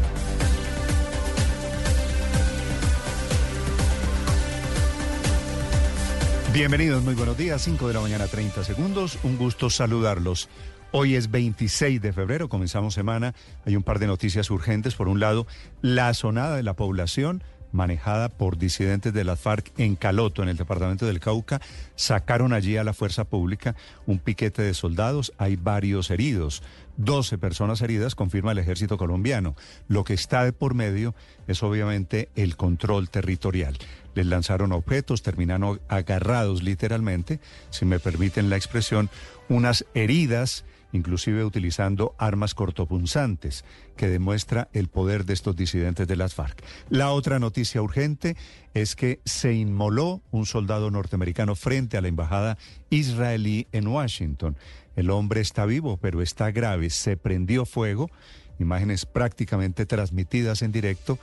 Bienvenidos, 6.52 7.02
muy 7.02 7.14
buenos 7.14 7.38
días, 7.38 7.62
5 7.62 7.88
de 7.88 7.94
la 7.94 8.00
mañana 8.00 8.26
30 8.26 8.62
segundos, 8.62 9.18
un 9.22 9.38
gusto 9.38 9.70
saludarlos. 9.70 10.50
Hoy 10.90 11.14
es 11.14 11.30
26 11.30 12.02
de 12.02 12.12
febrero, 12.12 12.50
comenzamos 12.50 12.92
semana, 12.92 13.34
hay 13.64 13.74
un 13.74 13.82
par 13.82 13.98
de 13.98 14.06
noticias 14.06 14.50
urgentes. 14.50 14.94
Por 14.94 15.08
un 15.08 15.18
lado, 15.18 15.46
la 15.80 16.12
sonada 16.12 16.54
de 16.54 16.62
la 16.62 16.74
población 16.74 17.42
manejada 17.72 18.28
por 18.28 18.58
disidentes 18.58 19.12
de 19.12 19.24
las 19.24 19.40
FARC 19.40 19.72
en 19.78 19.96
Caloto, 19.96 20.42
en 20.42 20.48
el 20.48 20.56
departamento 20.56 21.06
del 21.06 21.20
Cauca, 21.20 21.60
sacaron 21.96 22.52
allí 22.52 22.76
a 22.76 22.84
la 22.84 22.92
fuerza 22.92 23.24
pública 23.24 23.74
un 24.06 24.18
piquete 24.18 24.62
de 24.62 24.74
soldados, 24.74 25.32
hay 25.38 25.56
varios 25.56 26.10
heridos. 26.10 26.62
12 26.98 27.38
personas 27.38 27.80
heridas, 27.80 28.14
confirma 28.14 28.52
el 28.52 28.58
ejército 28.58 28.98
colombiano. 28.98 29.56
Lo 29.88 30.04
que 30.04 30.14
está 30.14 30.44
de 30.44 30.52
por 30.52 30.74
medio 30.74 31.14
es 31.48 31.62
obviamente 31.62 32.28
el 32.36 32.56
control 32.56 33.08
territorial. 33.08 33.78
Les 34.14 34.26
lanzaron 34.26 34.72
objetos, 34.72 35.22
terminaron 35.22 35.80
agarrados 35.88 36.62
literalmente, 36.62 37.40
si 37.70 37.86
me 37.86 37.98
permiten 37.98 38.50
la 38.50 38.56
expresión, 38.56 39.08
unas 39.48 39.86
heridas 39.94 40.64
inclusive 40.92 41.44
utilizando 41.44 42.14
armas 42.18 42.54
cortopunzantes, 42.54 43.64
que 43.96 44.08
demuestra 44.08 44.68
el 44.72 44.88
poder 44.88 45.24
de 45.24 45.32
estos 45.34 45.56
disidentes 45.56 46.06
de 46.06 46.16
las 46.16 46.34
FARC. 46.34 46.62
La 46.88 47.10
otra 47.10 47.38
noticia 47.38 47.82
urgente 47.82 48.36
es 48.74 48.96
que 48.96 49.20
se 49.24 49.54
inmoló 49.54 50.22
un 50.30 50.46
soldado 50.46 50.90
norteamericano 50.90 51.54
frente 51.54 51.96
a 51.96 52.00
la 52.00 52.08
embajada 52.08 52.58
israelí 52.90 53.66
en 53.72 53.88
Washington. 53.88 54.56
El 54.96 55.10
hombre 55.10 55.40
está 55.40 55.66
vivo, 55.66 55.96
pero 55.96 56.22
está 56.22 56.50
grave. 56.50 56.90
Se 56.90 57.16
prendió 57.16 57.64
fuego, 57.64 58.10
imágenes 58.58 59.06
prácticamente 59.06 59.86
transmitidas 59.86 60.62
en 60.62 60.72
directo 60.72 61.18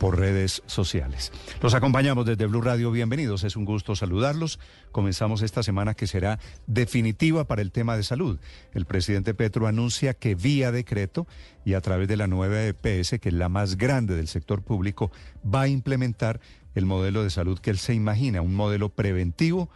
por 0.00 0.18
redes 0.18 0.62
sociales. 0.64 1.30
Los 1.60 1.74
acompañamos 1.74 2.24
desde 2.24 2.46
Blue 2.46 2.62
Radio, 2.62 2.90
bienvenidos, 2.90 3.44
es 3.44 3.54
un 3.54 3.66
gusto 3.66 3.94
saludarlos. 3.94 4.58
Comenzamos 4.92 5.42
esta 5.42 5.62
semana 5.62 5.92
que 5.92 6.06
será 6.06 6.38
definitiva 6.66 7.46
para 7.46 7.60
el 7.60 7.70
tema 7.70 7.98
de 7.98 8.02
salud. 8.02 8.40
El 8.72 8.86
presidente 8.86 9.34
Petro 9.34 9.66
anuncia 9.66 10.14
que 10.14 10.34
vía 10.34 10.72
decreto 10.72 11.26
y 11.66 11.74
a 11.74 11.82
través 11.82 12.08
de 12.08 12.16
la 12.16 12.28
nueva 12.28 12.64
EPS, 12.64 13.20
que 13.20 13.28
es 13.28 13.34
la 13.34 13.50
más 13.50 13.76
grande 13.76 14.16
del 14.16 14.26
sector 14.26 14.62
público, 14.62 15.12
va 15.44 15.62
a 15.62 15.68
implementar 15.68 16.40
el 16.74 16.86
modelo 16.86 17.22
de 17.22 17.28
salud 17.28 17.58
que 17.58 17.68
él 17.68 17.78
se 17.78 17.92
imagina, 17.92 18.40
un 18.40 18.54
modelo 18.54 18.88
preventivo, 18.88 19.68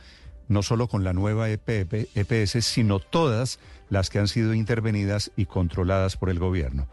no 0.48 0.62
solo 0.62 0.88
con 0.88 1.04
la 1.04 1.12
nueva 1.12 1.50
EPS, 1.50 2.64
sino 2.64 2.98
todas 2.98 3.58
las 3.90 4.08
que 4.08 4.20
han 4.20 4.28
sido 4.28 4.54
intervenidas 4.54 5.32
y 5.36 5.44
controladas 5.44 6.16
por 6.16 6.30
el 6.30 6.38
gobierno 6.38 6.88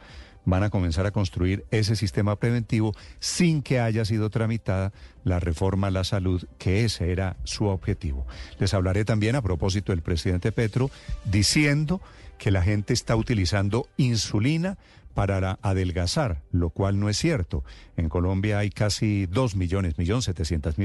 van 0.45 0.63
a 0.63 0.69
comenzar 0.69 1.05
a 1.05 1.11
construir 1.11 1.65
ese 1.71 1.95
sistema 1.95 2.35
preventivo 2.37 2.93
sin 3.19 3.61
que 3.61 3.79
haya 3.79 4.05
sido 4.05 4.29
tramitada 4.29 4.91
la 5.23 5.39
reforma 5.39 5.87
a 5.87 5.91
la 5.91 6.03
salud, 6.03 6.45
que 6.57 6.83
ese 6.83 7.11
era 7.11 7.37
su 7.43 7.65
objetivo. 7.65 8.25
Les 8.59 8.73
hablaré 8.73 9.05
también 9.05 9.35
a 9.35 9.41
propósito 9.41 9.91
del 9.91 10.01
presidente 10.01 10.51
Petro 10.51 10.89
diciendo 11.25 12.01
que 12.37 12.51
la 12.51 12.63
gente 12.63 12.93
está 12.93 13.15
utilizando 13.15 13.87
insulina 13.97 14.77
para 15.13 15.59
adelgazar, 15.61 16.41
lo 16.51 16.69
cual 16.69 16.99
no 16.99 17.09
es 17.09 17.17
cierto. 17.17 17.63
En 17.97 18.09
Colombia 18.09 18.59
hay 18.59 18.69
casi 18.69 19.25
2 19.27 19.55
millones, 19.55 19.97
millón 19.97 20.21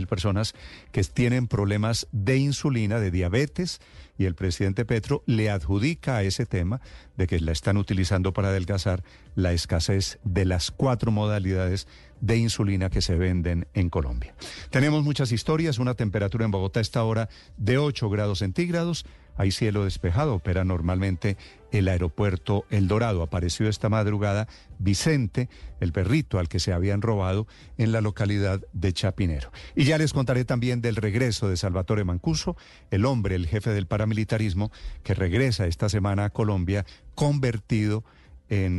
personas 0.06 0.54
que 0.92 1.02
tienen 1.04 1.46
problemas 1.46 2.08
de 2.12 2.36
insulina, 2.36 3.00
de 3.00 3.10
diabetes, 3.10 3.80
y 4.18 4.24
el 4.24 4.34
presidente 4.34 4.84
Petro 4.84 5.22
le 5.26 5.50
adjudica 5.50 6.16
a 6.16 6.22
ese 6.22 6.46
tema 6.46 6.80
de 7.16 7.26
que 7.26 7.40
la 7.40 7.52
están 7.52 7.76
utilizando 7.76 8.32
para 8.32 8.48
adelgazar 8.48 9.02
la 9.34 9.52
escasez 9.52 10.18
de 10.24 10.44
las 10.44 10.70
cuatro 10.70 11.10
modalidades 11.10 11.86
de 12.20 12.38
insulina 12.38 12.90
que 12.90 13.02
se 13.02 13.16
venden 13.16 13.66
en 13.74 13.90
Colombia. 13.90 14.34
Tenemos 14.70 15.04
muchas 15.04 15.32
historias, 15.32 15.78
una 15.78 15.94
temperatura 15.94 16.44
en 16.44 16.50
Bogotá 16.50 16.80
a 16.80 16.82
esta 16.82 17.04
hora 17.04 17.28
de 17.56 17.78
8 17.78 18.08
grados 18.08 18.38
centígrados. 18.38 19.04
Hay 19.36 19.50
cielo 19.50 19.84
despejado, 19.84 20.34
opera 20.34 20.64
normalmente 20.64 21.36
el 21.78 21.88
aeropuerto 21.88 22.64
El 22.70 22.88
Dorado. 22.88 23.22
Apareció 23.22 23.68
esta 23.68 23.88
madrugada 23.88 24.48
Vicente, 24.78 25.48
el 25.80 25.92
perrito 25.92 26.38
al 26.38 26.48
que 26.48 26.60
se 26.60 26.72
habían 26.72 27.02
robado 27.02 27.46
en 27.78 27.92
la 27.92 28.00
localidad 28.00 28.60
de 28.72 28.92
Chapinero. 28.92 29.50
Y 29.74 29.84
ya 29.84 29.98
les 29.98 30.12
contaré 30.12 30.44
también 30.44 30.80
del 30.80 30.96
regreso 30.96 31.48
de 31.48 31.56
Salvatore 31.56 32.04
Mancuso, 32.04 32.56
el 32.90 33.04
hombre, 33.04 33.34
el 33.34 33.46
jefe 33.46 33.70
del 33.70 33.86
paramilitarismo, 33.86 34.70
que 35.02 35.14
regresa 35.14 35.66
esta 35.66 35.88
semana 35.88 36.26
a 36.26 36.30
Colombia 36.30 36.84
convertido 37.14 38.04
en 38.04 38.15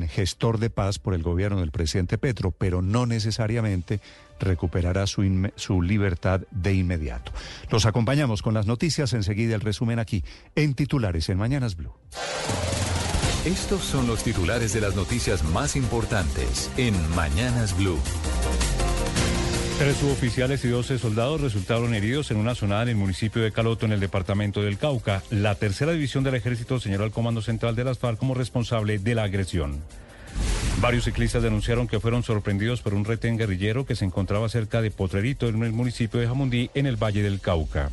gestor 0.10 0.60
de 0.60 0.70
paz 0.70 1.00
por 1.00 1.14
el 1.14 1.24
gobierno 1.24 1.60
del 1.60 1.72
presidente 1.72 2.18
Petro, 2.18 2.52
pero 2.52 2.82
no 2.82 3.06
necesariamente 3.06 4.00
recuperará 4.40 5.08
su, 5.08 5.50
su, 5.56 5.82
libertad 5.82 6.42
de 6.52 6.74
inmediato. 6.74 7.32
Los 7.72 7.86
acompañamos 7.86 8.42
con 8.42 8.54
las 8.54 8.68
noticias, 8.68 9.14
enseguida 9.14 9.56
el 9.56 9.62
resumen 9.62 10.00
aquí 10.00 10.24
en 10.56 10.74
titulares 10.74 11.30
en 11.30 11.38
Mañanas 11.38 11.76
Blue. 11.76 11.94
Estos 13.46 13.84
son 13.84 14.08
los 14.08 14.24
titulares 14.24 14.74
de 14.74 14.82
las 14.82 14.96
noticias 14.96 15.44
más 15.44 15.76
importantes 15.76 16.70
en 16.78 16.94
Mañanas 17.16 17.78
Blue. 17.78 18.00
Tres 19.78 19.98
suboficiales 19.98 20.66
y 20.66 20.70
12 20.70 20.98
soldados 20.98 21.40
resultaron 21.40 21.94
heridos 21.94 22.32
en 22.32 22.38
una 22.38 22.56
zona 22.56 22.82
en 22.82 22.90
el 22.90 22.96
municipio 22.96 23.44
de 23.44 23.52
Caloto, 23.52 23.86
en 23.86 23.92
el 23.92 24.00
departamento 24.00 24.64
del 24.64 24.80
Cauca. 24.80 25.22
La 25.30 25.54
tercera 25.54 25.92
división 25.92 26.24
del 26.24 26.34
ejército 26.34 26.80
señaló 26.80 27.04
al 27.04 27.12
Comando 27.12 27.44
Central 27.44 27.76
de 27.76 27.84
las 27.84 28.00
FARC 28.00 28.18
como 28.18 28.34
responsable 28.34 28.98
de 28.98 29.14
la 29.14 29.24
agresión. 29.24 29.84
Varios 30.82 31.04
ciclistas 31.06 31.44
denunciaron 31.44 31.88
que 31.88 32.00
fueron 32.00 32.24
sorprendidos 32.24 32.82
por 32.82 32.96
un 32.96 33.06
retén 33.06 33.38
guerrillero 33.38 33.86
que 33.86 33.96
se 33.96 34.06
encontraba 34.06 34.50
cerca 34.50 34.82
de 34.82 34.90
Potrerito, 34.90 35.48
en 35.48 35.62
el 35.62 35.74
municipio 35.74 36.20
de 36.20 36.28
Jamundí, 36.28 36.72
en 36.74 36.88
el 36.88 36.96
Valle 36.96 37.22
del 37.22 37.40
Cauca. 37.40 37.92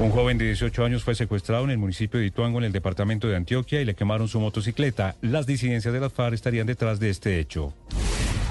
Un 0.00 0.10
joven 0.10 0.38
de 0.38 0.46
18 0.46 0.84
años 0.84 1.04
fue 1.04 1.14
secuestrado 1.14 1.62
en 1.64 1.70
el 1.70 1.78
municipio 1.78 2.18
de 2.18 2.26
Ituango, 2.26 2.58
en 2.58 2.64
el 2.64 2.72
departamento 2.72 3.28
de 3.28 3.36
Antioquia, 3.36 3.80
y 3.80 3.84
le 3.84 3.94
quemaron 3.94 4.26
su 4.26 4.40
motocicleta. 4.40 5.14
Las 5.20 5.46
disidencias 5.46 5.94
de 5.94 6.00
las 6.00 6.12
FARC 6.12 6.34
estarían 6.34 6.66
detrás 6.66 6.98
de 6.98 7.10
este 7.10 7.38
hecho. 7.38 7.72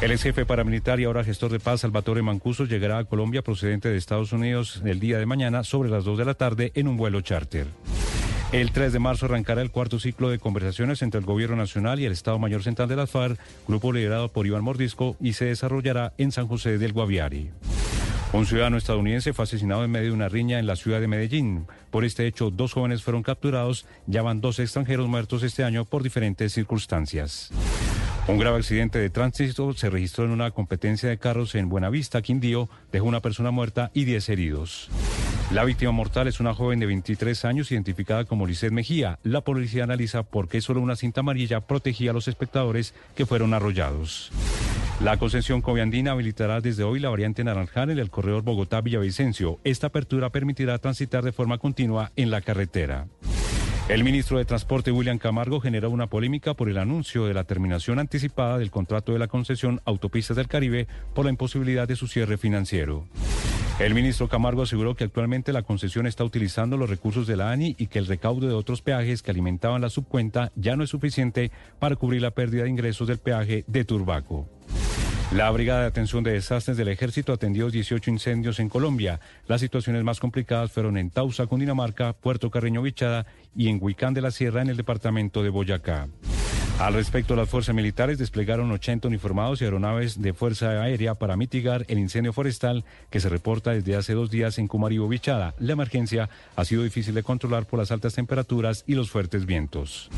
El 0.02 0.12
ex 0.12 0.24
jefe 0.24 0.46
paramilitar 0.46 1.00
y 1.00 1.06
ahora 1.06 1.24
gestor 1.24 1.52
de 1.52 1.60
paz, 1.60 1.82
Salvatore 1.82 2.22
Mancuso, 2.22 2.66
llegará 2.66 2.98
a 2.98 3.06
Colombia 3.06 3.42
procedente 3.42 3.88
de 3.88 3.98
Estados 3.98 4.34
Unidos 4.34 4.82
el 4.84 5.00
día 5.00 5.18
de 5.18 5.26
mañana 5.26 5.64
sobre 5.64 5.90
las 5.90 6.04
2 6.04 6.18
de 6.18 6.26
la 6.26 6.34
tarde 6.34 6.72
en 6.76 6.90
un 6.90 6.98
vuelo 6.98 7.22
charter. 7.22 7.68
El 8.52 8.72
3 8.72 8.92
de 8.92 9.00
marzo 9.00 9.26
arrancará 9.26 9.62
el 9.62 9.72
cuarto 9.72 9.98
ciclo 10.00 10.30
de 10.30 10.38
conversaciones 10.38 11.02
entre 11.02 11.20
el 11.20 11.26
Gobierno 11.26 11.56
Nacional 11.56 12.00
y 12.00 12.06
el 12.06 12.12
Estado 12.12 12.38
Mayor 12.40 12.62
Central 12.62 12.90
de 12.90 12.98
las 12.98 13.10
FARC, 13.10 13.40
grupo 13.68 13.94
liderado 13.94 14.28
por 14.30 14.46
Iván 14.46 14.64
Mordisco, 14.64 15.16
y 15.22 15.34
se 15.34 15.46
desarrollará 15.46 16.14
en 16.18 16.34
San 16.34 16.48
José 16.48 16.78
del 16.78 16.94
Guaviare. 16.94 17.52
Un 18.34 18.46
ciudadano 18.46 18.76
estadounidense 18.76 19.32
fue 19.32 19.44
asesinado 19.44 19.86
en 19.86 19.92
medio 19.92 20.08
de 20.08 20.14
una 20.14 20.30
riña 20.30 20.60
en 20.60 20.68
la 20.68 20.76
ciudad 20.76 21.00
de 21.00 21.08
Medellín. 21.08 21.68
Por 21.90 22.04
este 22.04 22.28
hecho, 22.28 22.52
dos 22.52 22.74
jóvenes 22.74 23.02
fueron 23.02 23.24
capturados, 23.24 23.86
ya 24.08 24.22
van 24.22 24.42
dos 24.42 24.60
extranjeros 24.60 25.08
muertos 25.08 25.42
este 25.42 25.64
año 25.64 25.86
por 25.86 26.04
diferentes 26.04 26.52
circunstancias. 26.52 27.52
Un 28.28 28.40
grave 28.40 28.58
accidente 28.58 28.98
de 28.98 29.12
tránsito 29.12 29.72
se 29.74 29.88
registró 29.92 30.26
en 30.26 30.32
una 30.32 30.50
competencia 30.50 31.08
de 31.08 31.20
carros 31.20 31.54
en 31.54 31.70
Buenavista, 31.70 32.24
Quindío, 32.24 32.70
dejó 32.92 33.06
una 33.06 33.22
persona 33.22 33.52
muerta 33.52 33.92
y 33.94 34.06
10 34.06 34.30
heridos. 34.30 34.90
La 35.52 35.64
víctima 35.64 35.92
mortal 35.92 36.28
es 36.28 36.40
una 36.40 36.56
joven 36.56 36.80
de 36.80 36.88
23 36.88 37.46
años 37.46 37.72
identificada 37.72 38.26
como 38.26 38.48
Lisset 38.48 38.72
Mejía. 38.72 39.20
La 39.22 39.42
policía 39.42 39.84
analiza 39.84 40.24
por 40.24 40.48
qué 40.48 40.60
solo 40.60 40.82
una 40.82 40.96
cinta 40.96 41.20
amarilla 41.20 41.62
protegía 41.62 42.10
a 42.10 42.14
los 42.16 42.28
espectadores 42.28 42.96
que 43.16 43.28
fueron 43.28 43.54
arrollados. 43.54 44.32
La 45.02 45.18
concesión 45.18 45.62
coviandina 45.62 46.14
habilitará 46.14 46.62
desde 46.62 46.84
hoy 46.84 47.00
la 47.00 47.10
variante 47.10 47.44
Naranjal 47.44 47.92
en 47.92 48.00
el 48.00 48.10
corredor 48.10 48.42
Bogotá-Villavicencio. 48.42 49.60
Esta 49.64 49.88
apertura 49.88 50.32
permitirá 50.32 50.80
transitar 50.80 51.24
de 51.24 51.32
forma 51.32 51.60
continua 51.60 52.12
en 52.16 52.32
la 52.32 52.42
carretera. 52.42 53.06
El 53.88 54.04
ministro 54.04 54.40
de 54.40 54.46
Transporte 54.46 54.92
William 54.92 55.20
Camargo 55.20 55.60
generó 55.60 55.92
una 55.92 56.08
polémica 56.08 56.56
por 56.56 56.70
el 56.70 56.80
anuncio 56.80 57.28
de 57.28 57.36
la 57.36 57.44
terminación 57.44 58.00
anticipada 58.00 58.58
del 58.58 58.72
contrato 58.72 59.14
de 59.14 59.20
la 59.20 59.28
concesión 59.28 59.80
Autopistas 59.86 60.36
del 60.36 60.48
Caribe 60.48 60.88
por 61.14 61.26
la 61.26 61.30
imposibilidad 61.30 61.88
de 61.88 61.96
su 61.96 62.08
cierre 62.08 62.40
financiero. 62.40 63.08
El 63.78 63.94
ministro 63.94 64.28
Camargo 64.28 64.64
aseguró 64.64 64.96
que 64.96 65.04
actualmente 65.04 65.54
la 65.54 65.62
concesión 65.62 66.08
está 66.08 66.24
utilizando 66.24 66.78
los 66.78 66.90
recursos 66.90 67.28
de 67.28 67.36
la 67.36 67.52
ANI 67.52 67.76
y 67.78 67.86
que 67.86 68.00
el 68.00 68.08
recaudo 68.08 68.48
de 68.48 68.56
otros 68.56 68.82
peajes 68.82 69.22
que 69.22 69.30
alimentaban 69.30 69.82
la 69.82 69.92
subcuenta 69.92 70.52
ya 70.56 70.76
no 70.76 70.84
es 70.84 70.90
suficiente 70.90 71.52
para 71.78 71.96
cubrir 71.96 72.24
la 72.24 72.32
pérdida 72.32 72.64
de 72.64 72.70
ingresos 72.70 73.08
del 73.08 73.20
peaje 73.20 73.66
de 73.68 73.86
Turbaco. 73.86 74.50
La 75.32 75.50
Brigada 75.50 75.82
de 75.82 75.88
Atención 75.88 76.24
de 76.24 76.32
Desastres 76.32 76.78
del 76.78 76.88
Ejército 76.88 77.34
atendió 77.34 77.70
18 77.70 78.12
incendios 78.12 78.60
en 78.60 78.70
Colombia. 78.70 79.20
Las 79.48 79.60
situaciones 79.60 80.04
más 80.04 80.20
complicadas 80.20 80.72
fueron 80.72 80.98
en 80.98 81.10
Tausa, 81.10 81.48
Cundinamarca, 81.48 82.14
Puerto 82.14 82.52
Carreño 82.52 82.84
Bichada 82.84 83.26
y 83.56 83.68
en 83.70 83.80
Huicán 83.82 84.14
de 84.14 84.22
la 84.22 84.32
Sierra, 84.32 84.62
en 84.62 84.70
el 84.70 84.78
departamento 84.78 85.42
de 85.44 85.50
Boyacá. 85.50 86.08
Al 86.80 86.94
respecto, 86.94 87.36
las 87.36 87.50
fuerzas 87.50 87.74
militares 87.74 88.18
desplegaron 88.18 88.70
80 88.70 89.08
uniformados 89.08 89.62
y 89.62 89.66
aeronaves 89.66 90.22
de 90.22 90.34
fuerza 90.34 90.82
aérea 90.82 91.16
para 91.16 91.38
mitigar 91.38 91.86
el 91.88 92.00
incendio 92.00 92.34
forestal 92.34 92.86
que 93.10 93.20
se 93.20 93.30
reporta 93.30 93.72
desde 93.72 93.96
hace 93.96 94.14
dos 94.14 94.30
días 94.30 94.58
en 94.60 94.68
Cumaribo 94.68 95.08
Bichada. 95.08 95.56
La 95.58 95.74
emergencia 95.74 96.30
ha 96.56 96.66
sido 96.66 96.84
difícil 96.84 97.16
de 97.16 97.24
controlar 97.24 97.66
por 97.66 97.80
las 97.80 97.92
altas 97.92 98.14
temperaturas 98.14 98.84
y 98.88 98.96
los 98.96 99.10
fuertes 99.10 99.46
vientos. 99.46 100.10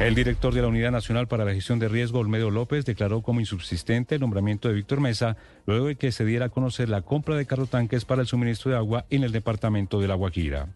El 0.00 0.16
director 0.16 0.52
de 0.52 0.60
la 0.60 0.66
Unidad 0.66 0.90
Nacional 0.90 1.28
para 1.28 1.44
la 1.44 1.54
Gestión 1.54 1.78
de 1.78 1.88
Riesgo, 1.88 2.18
Olmedo 2.18 2.50
López, 2.50 2.84
declaró 2.84 3.22
como 3.22 3.38
insubsistente 3.38 4.16
el 4.16 4.20
nombramiento 4.22 4.66
de 4.66 4.74
Víctor 4.74 5.00
Mesa 5.00 5.36
luego 5.66 5.86
de 5.86 5.94
que 5.94 6.10
se 6.10 6.24
diera 6.24 6.46
a 6.46 6.48
conocer 6.48 6.88
la 6.88 7.02
compra 7.02 7.36
de 7.36 7.46
carrotanques 7.46 8.04
para 8.04 8.20
el 8.20 8.26
suministro 8.26 8.72
de 8.72 8.76
agua 8.76 9.06
en 9.10 9.22
el 9.22 9.30
departamento 9.30 10.00
de 10.00 10.08
La 10.08 10.16
Guajira. 10.16 10.66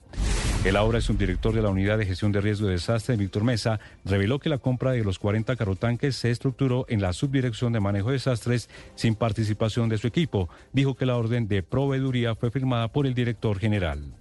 El 0.65 0.77
ahora 0.77 1.01
subdirector 1.01 1.53
de 1.53 1.63
la 1.63 1.69
Unidad 1.69 1.99
de 1.99 2.07
Gestión 2.07 2.31
de 2.31 2.41
Riesgo 2.41 2.69
de 2.69 2.75
Desastre, 2.75 3.17
Víctor 3.17 3.43
Mesa, 3.43 3.81
reveló 4.05 4.39
que 4.39 4.49
la 4.49 4.59
compra 4.59 4.93
de 4.93 5.03
los 5.03 5.19
40 5.19 5.57
carrotanques 5.57 6.15
se 6.15 6.31
estructuró 6.31 6.87
en 6.89 7.01
la 7.01 7.13
Subdirección 7.13 7.73
de 7.73 7.81
Manejo 7.81 8.09
de 8.09 8.15
Desastres 8.15 8.71
sin 8.95 9.17
participación 9.17 9.89
de 9.89 9.99
su 9.99 10.07
equipo. 10.07 10.49
Dijo 10.73 10.95
que 10.95 11.07
la 11.07 11.17
orden 11.17 11.49
de 11.49 11.65
proveeduría 11.65 12.37
fue 12.37 12.53
firmada 12.53 12.89
por 12.89 13.07
el 13.07 13.15
director 13.15 13.59
general. 13.59 14.15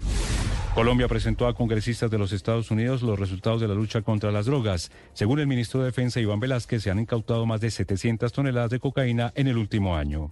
Colombia 0.77 1.07
presentó 1.07 1.47
a 1.47 1.55
congresistas 1.55 2.11
de 2.11 2.19
los 2.19 2.31
Estados 2.31 2.69
Unidos 2.69 3.01
los 3.01 3.17
resultados 3.17 3.59
de 3.59 3.67
la 3.67 3.73
lucha 3.73 4.03
contra 4.03 4.31
las 4.31 4.45
drogas. 4.45 4.91
Según 5.13 5.39
el 5.39 5.47
ministro 5.47 5.79
de 5.79 5.87
Defensa 5.87 6.19
Iván 6.19 6.39
Velázquez, 6.39 6.83
se 6.83 6.91
han 6.91 6.99
incautado 6.99 7.47
más 7.47 7.61
de 7.61 7.71
700 7.71 8.31
toneladas 8.31 8.69
de 8.69 8.79
cocaína 8.79 9.33
en 9.33 9.47
el 9.47 9.57
último 9.57 9.97
año. 9.97 10.31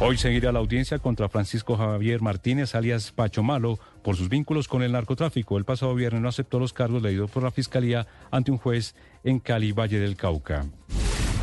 Hoy 0.00 0.16
seguirá 0.16 0.50
la 0.50 0.60
audiencia 0.60 0.98
contra 0.98 1.28
Francisco 1.28 1.76
Javier 1.76 2.22
Martínez, 2.22 2.74
alias 2.74 3.12
Pacho 3.12 3.42
Malo, 3.42 3.78
por 4.02 4.16
sus 4.16 4.30
vínculos 4.30 4.66
con 4.66 4.82
el 4.82 4.92
narcotráfico. 4.92 5.58
El 5.58 5.66
pasado 5.66 5.94
viernes 5.94 6.22
no 6.22 6.30
aceptó 6.30 6.58
los 6.58 6.72
cargos 6.72 7.02
leídos 7.02 7.30
por 7.30 7.42
la 7.42 7.50
Fiscalía 7.50 8.06
ante 8.30 8.52
un 8.52 8.56
juez 8.56 8.94
en 9.24 9.40
Cali, 9.40 9.72
Valle 9.72 10.00
del 10.00 10.16
Cauca. 10.16 10.64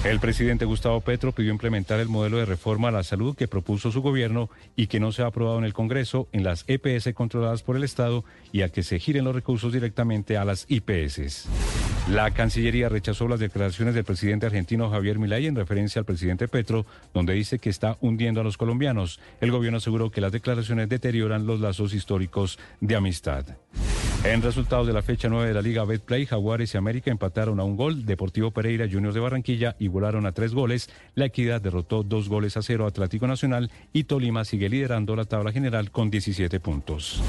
El 0.03 0.19
presidente 0.19 0.65
Gustavo 0.65 0.99
Petro 0.99 1.31
pidió 1.31 1.53
implementar 1.53 2.01
el 2.01 2.09
modelo 2.09 2.37
de 2.37 2.43
reforma 2.43 2.89
a 2.89 2.91
la 2.91 3.03
salud 3.03 3.37
que 3.37 3.47
propuso 3.47 3.89
su 3.89 4.01
gobierno 4.01 4.49
y 4.75 4.87
que 4.87 4.99
no 4.99 5.13
se 5.13 5.21
ha 5.21 5.27
aprobado 5.27 5.57
en 5.59 5.63
el 5.63 5.73
Congreso 5.73 6.27
en 6.33 6.43
las 6.43 6.65
EPS 6.67 7.13
controladas 7.13 7.63
por 7.63 7.77
el 7.77 7.85
Estado 7.85 8.25
y 8.51 8.63
a 8.63 8.69
que 8.69 8.83
se 8.83 8.99
giren 8.99 9.23
los 9.23 9.33
recursos 9.33 9.71
directamente 9.71 10.35
a 10.35 10.43
las 10.43 10.65
IPS. 10.67 11.47
La 12.09 12.31
Cancillería 12.31 12.89
rechazó 12.89 13.29
las 13.29 13.39
declaraciones 13.39 13.95
del 13.95 14.03
presidente 14.03 14.45
argentino 14.45 14.89
Javier 14.89 15.19
Milei 15.19 15.47
en 15.47 15.55
referencia 15.55 15.99
al 15.99 16.05
presidente 16.05 16.49
Petro, 16.49 16.85
donde 17.13 17.31
dice 17.31 17.57
que 17.57 17.69
está 17.69 17.97
hundiendo 18.01 18.41
a 18.41 18.43
los 18.43 18.57
colombianos. 18.57 19.21
El 19.39 19.51
gobierno 19.51 19.77
aseguró 19.77 20.11
que 20.11 20.19
las 20.19 20.33
declaraciones 20.33 20.89
deterioran 20.89 21.47
los 21.47 21.61
lazos 21.61 21.93
históricos 21.93 22.59
de 22.81 22.97
amistad. 22.97 23.45
En 24.23 24.41
resultados 24.41 24.87
de 24.87 24.93
la 24.93 25.01
fecha 25.01 25.27
9 25.27 25.49
de 25.49 25.53
la 25.53 25.61
Liga 25.61 25.83
Betplay, 25.83 26.25
Jaguares 26.25 26.73
y 26.73 26.77
América 26.77 27.11
empataron 27.11 27.59
a 27.59 27.65
un 27.65 27.75
gol, 27.75 28.05
Deportivo 28.05 28.51
Pereira 28.51 28.87
Juniors 28.89 29.13
de 29.13 29.19
Barranquilla 29.19 29.75
igualaron 29.79 30.25
a 30.25 30.31
tres 30.31 30.53
goles, 30.53 30.89
La 31.13 31.25
Equidad 31.25 31.59
derrotó 31.59 32.03
dos 32.03 32.29
goles 32.29 32.55
a 32.55 32.61
cero 32.61 32.85
a 32.85 32.87
Atlético 32.87 33.27
Nacional 33.27 33.69
y 33.91 34.05
Tolima 34.05 34.45
sigue 34.45 34.69
liderando 34.69 35.17
la 35.17 35.25
tabla 35.25 35.51
general 35.51 35.91
con 35.91 36.09
17 36.09 36.61
puntos. 36.61 37.21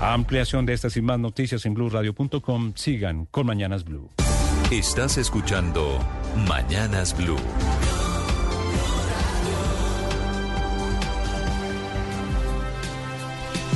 ampliación 0.00 0.66
de 0.66 0.72
estas 0.72 0.96
y 0.96 1.00
más 1.00 1.20
noticias 1.20 1.64
en 1.64 1.74
blueradio.com, 1.74 2.72
sigan 2.74 3.26
con 3.26 3.46
Mañanas 3.46 3.84
Blue. 3.84 4.10
Estás 4.72 5.18
escuchando 5.18 6.00
Mañanas 6.48 7.16
Blue. 7.16 7.36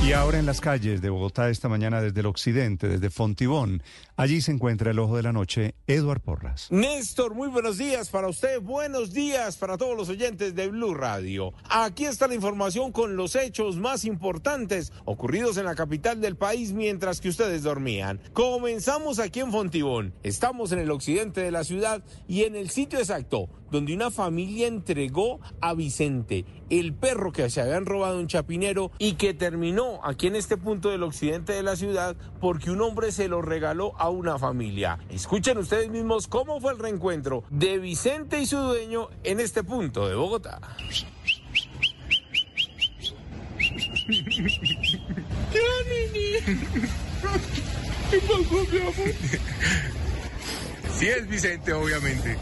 Y 0.07 0.13
ahora 0.13 0.39
en 0.39 0.47
las 0.47 0.61
calles 0.61 1.03
de 1.03 1.11
Bogotá 1.11 1.51
esta 1.51 1.69
mañana 1.69 2.01
desde 2.01 2.21
el 2.21 2.27
occidente, 2.27 2.87
desde 2.87 3.11
Fontibón, 3.11 3.83
allí 4.17 4.41
se 4.41 4.53
encuentra 4.53 4.91
el 4.91 4.99
ojo 4.99 5.17
de 5.17 5.23
la 5.23 5.33
noche, 5.33 5.75
Eduard 5.87 6.21
Porras. 6.21 6.69
Néstor, 6.71 7.35
muy 7.35 7.49
buenos 7.49 7.79
días 7.79 8.09
para 8.09 8.29
usted, 8.29 8.61
buenos 8.61 9.13
días 9.13 9.57
para 9.57 9.77
todos 9.77 9.97
los 9.97 10.09
oyentes 10.09 10.55
de 10.55 10.69
Blue 10.69 10.95
Radio. 10.95 11.53
Aquí 11.69 12.07
está 12.07 12.27
la 12.27 12.35
información 12.35 12.93
con 12.93 13.17
los 13.17 13.37
hechos 13.37 13.77
más 13.77 14.05
importantes 14.05 14.93
ocurridos 15.05 15.57
en 15.57 15.67
la 15.67 15.75
capital 15.75 16.21
del 16.21 16.37
país 16.37 16.73
mientras 16.73 17.21
que 17.21 17.29
ustedes 17.29 17.63
dormían. 17.63 18.21
Comenzamos 18.33 19.19
aquí 19.19 19.41
en 19.41 19.53
Fontibón, 19.53 20.15
estamos 20.23 20.73
en 20.73 20.79
el 20.79 20.91
occidente 20.91 21.43
de 21.43 21.51
la 21.51 21.65
ciudad 21.65 22.03
y 22.27 22.45
en 22.45 22.57
el 22.57 22.71
sitio 22.71 22.99
exacto 22.99 23.49
donde 23.71 23.95
una 23.95 24.11
familia 24.11 24.69
entregó 24.69 25.41
a 25.61 25.75
Vicente, 25.75 26.45
el 26.71 26.95
perro 26.95 27.33
que 27.33 27.51
se 27.51 27.61
habían 27.61 27.87
robado 27.87 28.19
un 28.19 28.27
chapinero 28.27 28.91
y 28.99 29.15
que 29.15 29.35
terminó 29.35 30.01
aquí 30.05 30.27
en 30.27 30.37
este 30.37 30.57
punto 30.57 30.91
del 30.91 31.03
occidente 31.03 31.53
de 31.53 31.63
la 31.63 31.77
ciudad 31.77 32.17
porque 32.41 32.71
un 32.71 32.81
hombre 32.81 33.13
se 33.13 33.29
lo 33.29 33.43
regaló 33.43 33.93
a 33.99 34.06
una 34.09 34.39
familia. 34.39 34.99
Escuchen 35.09 35.59
ustedes 35.59 35.91
mismos 35.91 36.27
cómo 36.29 36.61
fue 36.61 36.73
el 36.73 36.79
reencuentro 36.79 37.45
de 37.51 37.79
Vicente 37.79 38.41
y 38.41 38.47
su 38.47 38.59
dueño 38.59 39.09
en 39.25 39.41
este 39.41 39.63
punto 39.65 40.09
de 40.09 40.15
Bogotá. 40.15 40.61
¿Qué 50.99 51.13
es 51.13 51.29
Vicente, 51.29 51.73
obviamente. 51.73 52.37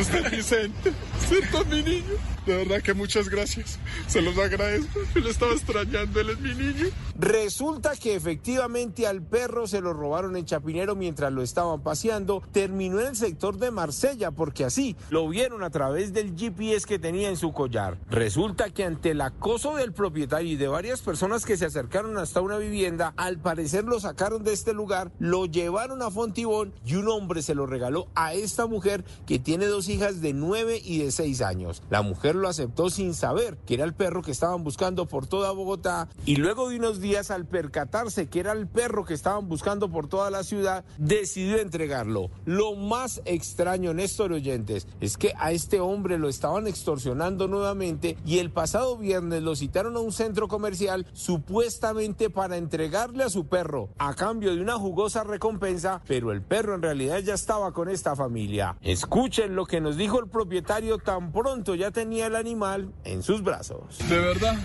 Usted 0.00 0.30
Vicente, 0.30 0.92
¿cierto, 1.28 1.64
mi 1.64 1.82
niño? 1.82 2.14
De 2.46 2.56
verdad 2.56 2.80
que 2.80 2.94
muchas 2.94 3.28
gracias. 3.28 3.78
Se 4.06 4.22
los 4.22 4.36
agradezco. 4.38 5.00
Yo 5.14 5.20
lo 5.20 5.30
estaba 5.30 5.52
extrañando, 5.52 6.20
él 6.20 6.30
es 6.30 6.40
mi 6.40 6.54
niño. 6.54 6.86
Resulta 7.18 7.94
que 7.96 8.14
efectivamente 8.14 9.06
al 9.06 9.22
perro 9.22 9.66
se 9.66 9.82
lo 9.82 9.92
robaron 9.92 10.36
en 10.36 10.46
Chapinero 10.46 10.96
mientras 10.96 11.32
lo 11.32 11.42
estaban 11.42 11.82
paseando. 11.82 12.42
Terminó 12.50 12.98
en 13.00 13.08
el 13.08 13.16
sector 13.16 13.58
de 13.58 13.70
Marsella 13.70 14.30
porque 14.30 14.64
así 14.64 14.96
lo 15.10 15.28
vieron 15.28 15.62
a 15.62 15.70
través 15.70 16.14
del 16.14 16.34
GPS 16.34 16.86
que 16.86 16.98
tenía 16.98 17.28
en 17.28 17.36
su 17.36 17.52
collar. 17.52 17.98
Resulta 18.08 18.70
que 18.70 18.84
ante 18.84 19.10
el 19.10 19.20
acoso 19.20 19.76
del 19.76 19.92
propietario 19.92 20.52
y 20.52 20.56
de 20.56 20.68
varias 20.68 21.02
personas 21.02 21.44
que 21.44 21.58
se 21.58 21.66
acercaron 21.66 22.16
hasta 22.16 22.40
una 22.40 22.56
vivienda, 22.56 23.12
al 23.18 23.38
parecer 23.38 23.84
lo 23.84 24.00
sacaron 24.00 24.42
de 24.42 24.54
este 24.54 24.72
lugar, 24.72 25.12
lo 25.18 25.44
llevaron 25.44 26.00
a 26.00 26.10
Fontibón 26.10 26.72
y 26.86 26.94
un 26.94 27.08
hombre 27.08 27.42
se 27.42 27.54
lo 27.54 27.66
regaló 27.66 28.08
a 28.14 28.32
esta 28.32 28.66
mujer 28.66 29.04
que 29.26 29.38
tiene 29.38 29.66
dos 29.70 29.88
hijas 29.88 30.20
de 30.20 30.32
9 30.32 30.80
y 30.84 30.98
de 30.98 31.10
6 31.10 31.40
años. 31.42 31.82
La 31.88 32.02
mujer 32.02 32.34
lo 32.34 32.48
aceptó 32.48 32.90
sin 32.90 33.14
saber 33.14 33.56
que 33.66 33.74
era 33.74 33.84
el 33.84 33.94
perro 33.94 34.22
que 34.22 34.30
estaban 34.30 34.62
buscando 34.64 35.06
por 35.06 35.26
toda 35.26 35.52
Bogotá 35.52 36.08
y 36.26 36.36
luego 36.36 36.68
de 36.68 36.76
unos 36.76 37.00
días 37.00 37.30
al 37.30 37.46
percatarse 37.46 38.28
que 38.28 38.40
era 38.40 38.52
el 38.52 38.66
perro 38.66 39.04
que 39.04 39.14
estaban 39.14 39.48
buscando 39.48 39.90
por 39.90 40.08
toda 40.08 40.30
la 40.30 40.44
ciudad, 40.44 40.84
decidió 40.98 41.58
entregarlo. 41.58 42.30
Lo 42.44 42.74
más 42.74 43.22
extraño, 43.24 43.94
Néstor 43.94 44.32
Oyentes, 44.32 44.86
es 45.00 45.16
que 45.16 45.32
a 45.38 45.52
este 45.52 45.80
hombre 45.80 46.18
lo 46.18 46.28
estaban 46.28 46.66
extorsionando 46.66 47.48
nuevamente 47.48 48.16
y 48.26 48.38
el 48.38 48.50
pasado 48.50 48.96
viernes 48.96 49.42
lo 49.42 49.56
citaron 49.56 49.96
a 49.96 50.00
un 50.00 50.12
centro 50.12 50.48
comercial 50.48 51.06
supuestamente 51.12 52.30
para 52.30 52.56
entregarle 52.56 53.24
a 53.24 53.30
su 53.30 53.46
perro 53.46 53.90
a 53.98 54.14
cambio 54.14 54.54
de 54.54 54.60
una 54.60 54.74
jugosa 54.74 55.24
recompensa, 55.24 56.02
pero 56.06 56.32
el 56.32 56.42
perro 56.42 56.74
en 56.74 56.82
realidad 56.82 57.18
ya 57.20 57.34
estaba 57.34 57.72
con 57.72 57.88
esta 57.88 58.16
familia. 58.16 58.76
Escuchen 58.82 59.49
lo 59.54 59.66
que 59.66 59.80
nos 59.80 59.96
dijo 59.96 60.20
el 60.20 60.28
propietario 60.28 60.98
tan 60.98 61.32
pronto 61.32 61.74
ya 61.74 61.90
tenía 61.90 62.26
el 62.26 62.36
animal 62.36 62.92
en 63.04 63.22
sus 63.22 63.42
brazos. 63.42 63.98
¿De 64.08 64.18
verdad? 64.18 64.58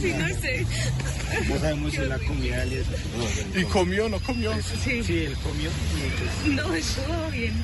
Sí, 0.00 0.12
no 0.18 0.28
sé. 0.28 0.66
No 1.48 1.58
sabemos 1.58 1.92
si 1.92 1.98
la 1.98 2.18
comida 2.18 2.64
¿Y 3.54 3.64
comió 3.64 4.08
no 4.08 4.20
comió? 4.20 4.52
Sí. 4.62 5.02
Sí, 5.02 5.24
él 5.24 5.36
comió. 5.42 5.70
No, 6.54 6.74
estuvo 6.74 7.30
bien. 7.30 7.54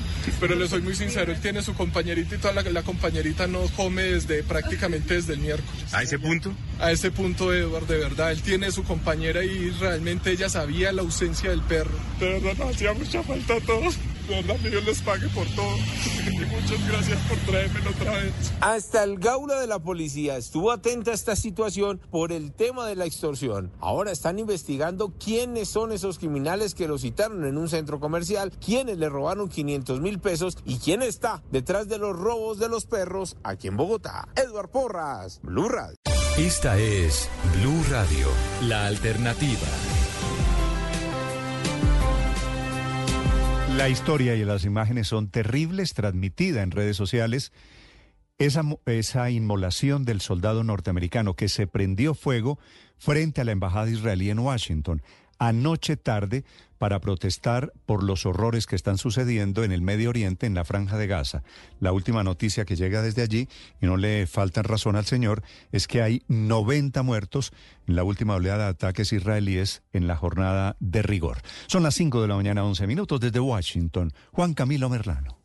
Pero 0.41 0.55
le 0.55 0.69
soy 0.69 0.83
muy 0.83 0.95
sincero, 0.95 1.33
él 1.33 1.41
tiene 1.41 1.63
su 1.63 1.75
compañerita 1.75 2.35
y 2.35 2.39
toda 2.39 2.55
la, 2.55 2.63
la 2.63 2.83
compañerita 2.83 3.47
no 3.47 3.61
come 3.77 4.03
desde 4.03 4.43
prácticamente 4.43 5.15
desde 5.15 5.35
el 5.35 5.41
miércoles. 5.41 5.93
¿A 5.93 6.03
ese 6.03 6.19
punto? 6.19 6.53
A 6.81 6.93
ese 6.93 7.11
punto, 7.11 7.53
Eduardo, 7.53 7.93
de 7.93 7.99
verdad. 7.99 8.33
Él 8.33 8.43
tiene 8.43 8.71
su 8.71 8.85
compañera 8.85 9.45
y 9.45 9.71
realmente 9.71 10.31
ella 10.31 10.49
sabía 10.49 10.93
la 10.93 11.03
ausencia 11.03 11.51
del 11.51 11.63
perro. 11.63 11.99
De 12.21 12.41
verdad, 12.41 12.55
nos 12.59 12.75
hacía 12.75 12.93
mucha 12.93 13.23
falta 13.23 13.55
a 13.55 13.61
todos. 13.61 13.99
Que 14.29 14.69
Dios 14.69 14.85
les 14.85 15.01
pague 15.01 15.27
por 15.29 15.47
todo. 15.57 15.75
Y 16.29 16.45
muchas 16.45 16.87
gracias 16.87 17.19
por 17.27 17.39
traérmelo 17.39 17.91
otra 17.91 18.13
vez. 18.13 18.33
Hasta 18.61 19.03
el 19.03 19.19
gaula 19.19 19.59
de 19.59 19.67
la 19.67 19.79
policía 19.79 20.37
estuvo 20.37 20.71
atenta 20.71 21.11
a 21.11 21.15
esta 21.15 21.35
situación 21.35 22.01
por 22.11 22.33
el 22.33 22.53
tema 22.53 22.87
de 22.87 22.95
la 22.95 23.07
extorsión. 23.07 23.73
Ahora 23.81 24.13
están 24.13 24.39
investigando 24.39 25.15
quiénes 25.19 25.69
son 25.69 25.91
esos 25.91 26.19
criminales 26.19 26.75
que 26.75 26.87
lo 26.87 26.99
citaron 26.99 27.47
en 27.47 27.57
un 27.57 27.71
centro 27.71 27.99
comercial, 27.99 28.53
quiénes 28.65 28.99
le 28.99 29.09
robaron 29.09 29.49
500 29.49 30.01
mil 30.01 30.21
pesos 30.21 30.59
y 30.67 30.79
quién 30.79 31.03
está 31.03 31.43
detrás 31.51 31.89
de 31.89 31.97
los 31.97 32.15
robos 32.15 32.59
de 32.59 32.69
los 32.69 32.85
perros 32.85 33.37
aquí 33.43 33.69
en 33.69 33.79
Bogotá. 33.79 34.29
Eduard 34.37 34.69
Porras, 34.69 35.41
Blue 35.43 35.71
Radio. 35.71 35.97
Esta 36.37 36.79
es 36.79 37.29
Blue 37.57 37.83
Radio, 37.91 38.29
la 38.63 38.87
alternativa. 38.87 39.67
La 43.79 43.89
historia 43.89 44.35
y 44.35 44.45
las 44.45 44.65
imágenes 44.65 45.07
son 45.07 45.31
terribles, 45.31 45.95
transmitida 45.95 46.63
en 46.63 46.73
redes 46.73 46.97
sociales. 46.97 47.53
Esa, 48.37 49.31
inmolación 49.31 50.05
del 50.05 50.21
soldado 50.21 50.65
norteamericano 50.65 51.35
que 51.35 51.49
se 51.49 51.69
prendió 51.69 52.15
fuego 52.15 52.59
frente 52.97 53.41
a 53.41 53.45
la 53.45 53.53
embajada 53.53 53.89
israelí 53.89 54.31
en 54.31 54.41
Washington 54.41 55.01
anoche 55.39 55.97
tarde 55.97 56.45
para 56.79 57.01
protestar 57.01 57.73
por 57.87 58.03
los 58.03 58.27
horrores 58.27 58.67
que 58.67 58.77
están 58.77 58.99
sucediendo 58.99 59.65
en 59.65 59.73
el 59.73 59.83
Medio 59.83 60.11
Oriente, 60.11 60.47
en 60.47 60.55
la 60.55 60.65
franja 60.65 60.97
de 60.97 61.07
Gaza. 61.07 61.43
La 61.81 61.93
última 61.93 62.25
noticia 62.25 62.65
que 62.65 62.77
llega 62.77 63.03
desde 63.03 63.23
allí, 63.23 63.49
y 63.81 63.87
no 63.87 63.97
le 63.97 64.27
faltan 64.27 64.65
razón 64.65 64.97
al 64.97 65.07
señor, 65.07 65.43
es 65.73 65.87
que 65.87 66.03
hay 66.03 66.23
90 66.29 67.03
muertos 67.03 67.53
en 67.87 67.97
la 67.97 68.05
última 68.05 68.37
oleada 68.37 68.65
de 68.65 68.71
ataques 68.71 69.13
israelíes 69.13 69.83
en 69.93 70.07
la 70.07 70.17
jornada 70.17 70.77
de 70.81 71.03
rigor. 71.03 71.39
Son 71.67 71.83
las 71.83 71.95
5 71.95 72.23
de 72.23 72.29
la 72.29 72.37
mañana, 72.37 72.65
11 72.65 72.87
minutos 72.87 73.21
desde 73.21 73.41
Washington. 73.41 74.13
Juan 74.33 74.55
Camilo 74.55 74.89
Merlano. 74.89 75.38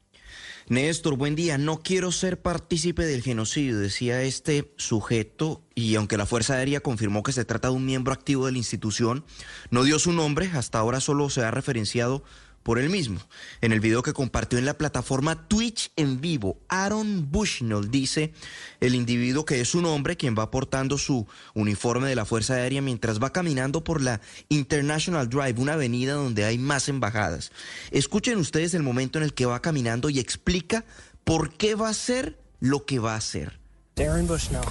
Néstor, 0.70 1.18
buen 1.18 1.36
día. 1.36 1.58
No 1.58 1.82
quiero 1.82 2.12
ser 2.14 2.42
partícipe 2.42 3.04
del 3.04 3.22
genocidio, 3.22 3.78
decía 3.78 4.22
este 4.22 4.72
sujeto, 4.78 5.62
y 5.76 5.96
aunque 5.96 6.16
la 6.16 6.26
Fuerza 6.26 6.54
Aérea 6.54 6.80
confirmó 6.80 7.22
que 7.22 7.34
se 7.34 7.44
trata 7.44 7.68
de 7.68 7.74
un 7.74 7.86
miembro 7.86 8.14
activo 8.14 8.46
de 8.46 8.54
la 8.54 8.60
institución, 8.60 9.26
no 9.72 9.84
dio 9.84 10.00
su 10.00 10.14
nombre, 10.14 10.50
hasta 10.54 10.80
ahora 10.80 11.02
solo 11.02 11.30
se 11.30 11.44
ha 11.44 11.52
referenciado 11.52 12.24
por 12.64 12.80
él 12.80 12.90
mismo. 12.90 13.20
En 13.62 13.72
el 13.72 13.80
video 13.80 14.02
que 14.02 14.14
compartió 14.14 14.58
en 14.58 14.66
la 14.66 14.78
plataforma 14.78 15.48
Twitch 15.48 15.92
en 15.96 16.22
vivo, 16.22 16.58
Aaron 16.70 17.30
Bushnell 17.30 17.92
dice 17.92 18.34
el 18.80 18.96
individuo 18.96 19.46
que 19.46 19.62
es 19.62 19.76
un 19.76 19.86
hombre 19.86 20.18
quien 20.18 20.36
va 20.38 20.50
portando 20.50 20.98
su 20.98 21.28
uniforme 21.54 22.08
de 22.08 22.16
la 22.16 22.26
Fuerza 22.26 22.56
Aérea 22.56 22.82
mientras 22.82 23.22
va 23.22 23.32
caminando 23.32 23.84
por 23.84 24.02
la 24.02 24.22
International 24.50 25.30
Drive, 25.30 25.56
una 25.58 25.74
avenida 25.74 26.14
donde 26.14 26.46
hay 26.46 26.58
más 26.58 26.90
embajadas. 26.90 27.52
Escuchen 27.92 28.38
ustedes 28.38 28.74
el 28.74 28.84
momento 28.84 29.20
en 29.20 29.26
el 29.26 29.34
que 29.34 29.46
va 29.46 29.62
caminando 29.62 30.10
y 30.10 30.20
explica 30.20 30.86
por 31.24 31.54
qué 31.54 31.76
va 31.76 31.88
a 31.88 31.92
hacer 31.92 32.40
lo 32.60 32.86
que 32.86 33.00
va 33.00 33.14
a 33.14 33.18
hacer. 33.18 33.60
Aaron 33.98 34.26
Bushnell. 34.26 34.64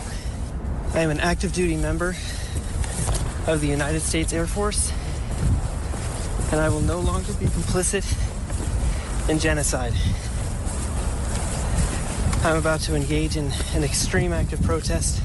I 0.95 1.01
am 1.01 1.11
an 1.11 1.21
active 1.21 1.53
duty 1.53 1.77
member 1.77 2.15
of 3.47 3.61
the 3.61 3.67
United 3.67 4.03
States 4.03 4.33
Air 4.33 4.47
Force. 4.47 4.93
And 6.53 6.61
I 6.61 6.69
will 6.69 6.81
no 6.81 7.01
longer 7.01 7.33
be 7.35 7.47
complicit 7.47 8.05
in 9.29 9.39
genocide. 9.39 9.95
I'm 12.45 12.57
about 12.57 12.81
to 12.81 12.95
engage 12.95 13.37
in 13.37 13.51
an 13.75 13.83
extreme 13.83 14.35
act 14.35 14.53
of 14.53 14.63
protest, 14.63 15.23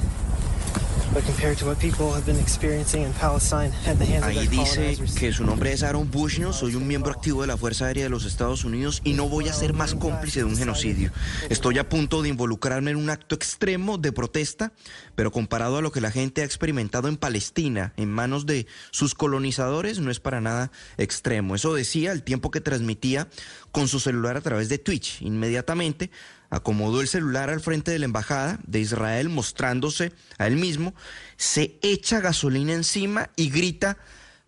Ahí 4.24 4.48
dice 4.48 4.98
que 5.18 5.32
su 5.32 5.44
nombre 5.44 5.72
es 5.72 5.84
Aaron 5.84 6.10
Bushnell, 6.10 6.54
soy 6.54 6.76
un 6.76 6.88
miembro 6.88 7.12
activo 7.12 7.42
de 7.42 7.48
la 7.48 7.58
Fuerza 7.58 7.86
Aérea 7.86 8.04
de 8.04 8.10
los 8.10 8.26
Estados 8.26 8.64
Unidos 8.64 9.02
y 9.04 9.14
no 9.14 9.28
voy 9.28 9.48
a 9.48 9.54
ser 9.54 9.74
más 9.74 9.96
cómplice 9.96 10.40
de 10.40 10.46
un 10.46 10.58
genocidio. 10.58 11.12
Estoy 11.50 11.78
a 11.78 11.90
punto 11.90 12.22
de 12.22 12.30
involucrarme 12.30 12.92
en 12.92 12.98
un 12.98 13.10
acto 13.10 13.36
extremo 13.36 13.98
de 13.98 14.12
protesta, 14.12 14.74
pero 15.16 15.32
comparado 15.32 15.78
a 15.78 15.82
lo 15.82 15.92
que 15.92 16.02
la 16.02 16.12
gente 16.12 16.42
ha 16.42 16.46
experimentado 16.46 17.08
en 17.08 17.18
Palestina 17.18 17.94
en 17.98 18.12
manos 18.12 18.46
de 18.46 18.68
sus 18.92 19.16
colonizadores, 19.16 20.00
no 20.00 20.12
es 20.12 20.20
para 20.20 20.42
nada 20.42 20.72
extremo. 20.98 21.56
Eso 21.56 21.74
decía 21.74 22.12
al 22.12 22.24
tiempo 22.24 22.52
que 22.52 22.62
transmitía 22.62 23.28
con 23.72 23.88
su 23.88 24.00
celular 24.00 24.38
a 24.38 24.42
través 24.42 24.70
de 24.70 24.78
Twitch. 24.78 25.22
Inmediatamente 25.22 26.12
acomodó 26.50 27.02
el 27.02 27.08
celular 27.08 27.50
al 27.50 27.62
frente 27.62 27.92
de 27.92 28.00
la 28.00 28.06
embajada 28.06 28.60
de 28.66 28.80
Israel 28.80 29.30
mostrándose 29.30 30.12
a 30.38 30.48
él 30.48 30.56
mismo, 30.56 30.94
se 31.36 31.78
echa 31.82 32.20
gasolina 32.20 32.74
encima 32.74 33.30
y 33.36 33.50
grita 33.50 33.98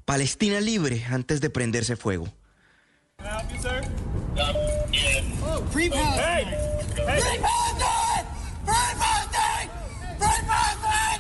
Palestina 0.06 0.60
libre 0.60 1.06
antes 1.10 1.42
de 1.42 1.50
prenderse 1.50 1.96
fuego. 1.96 2.28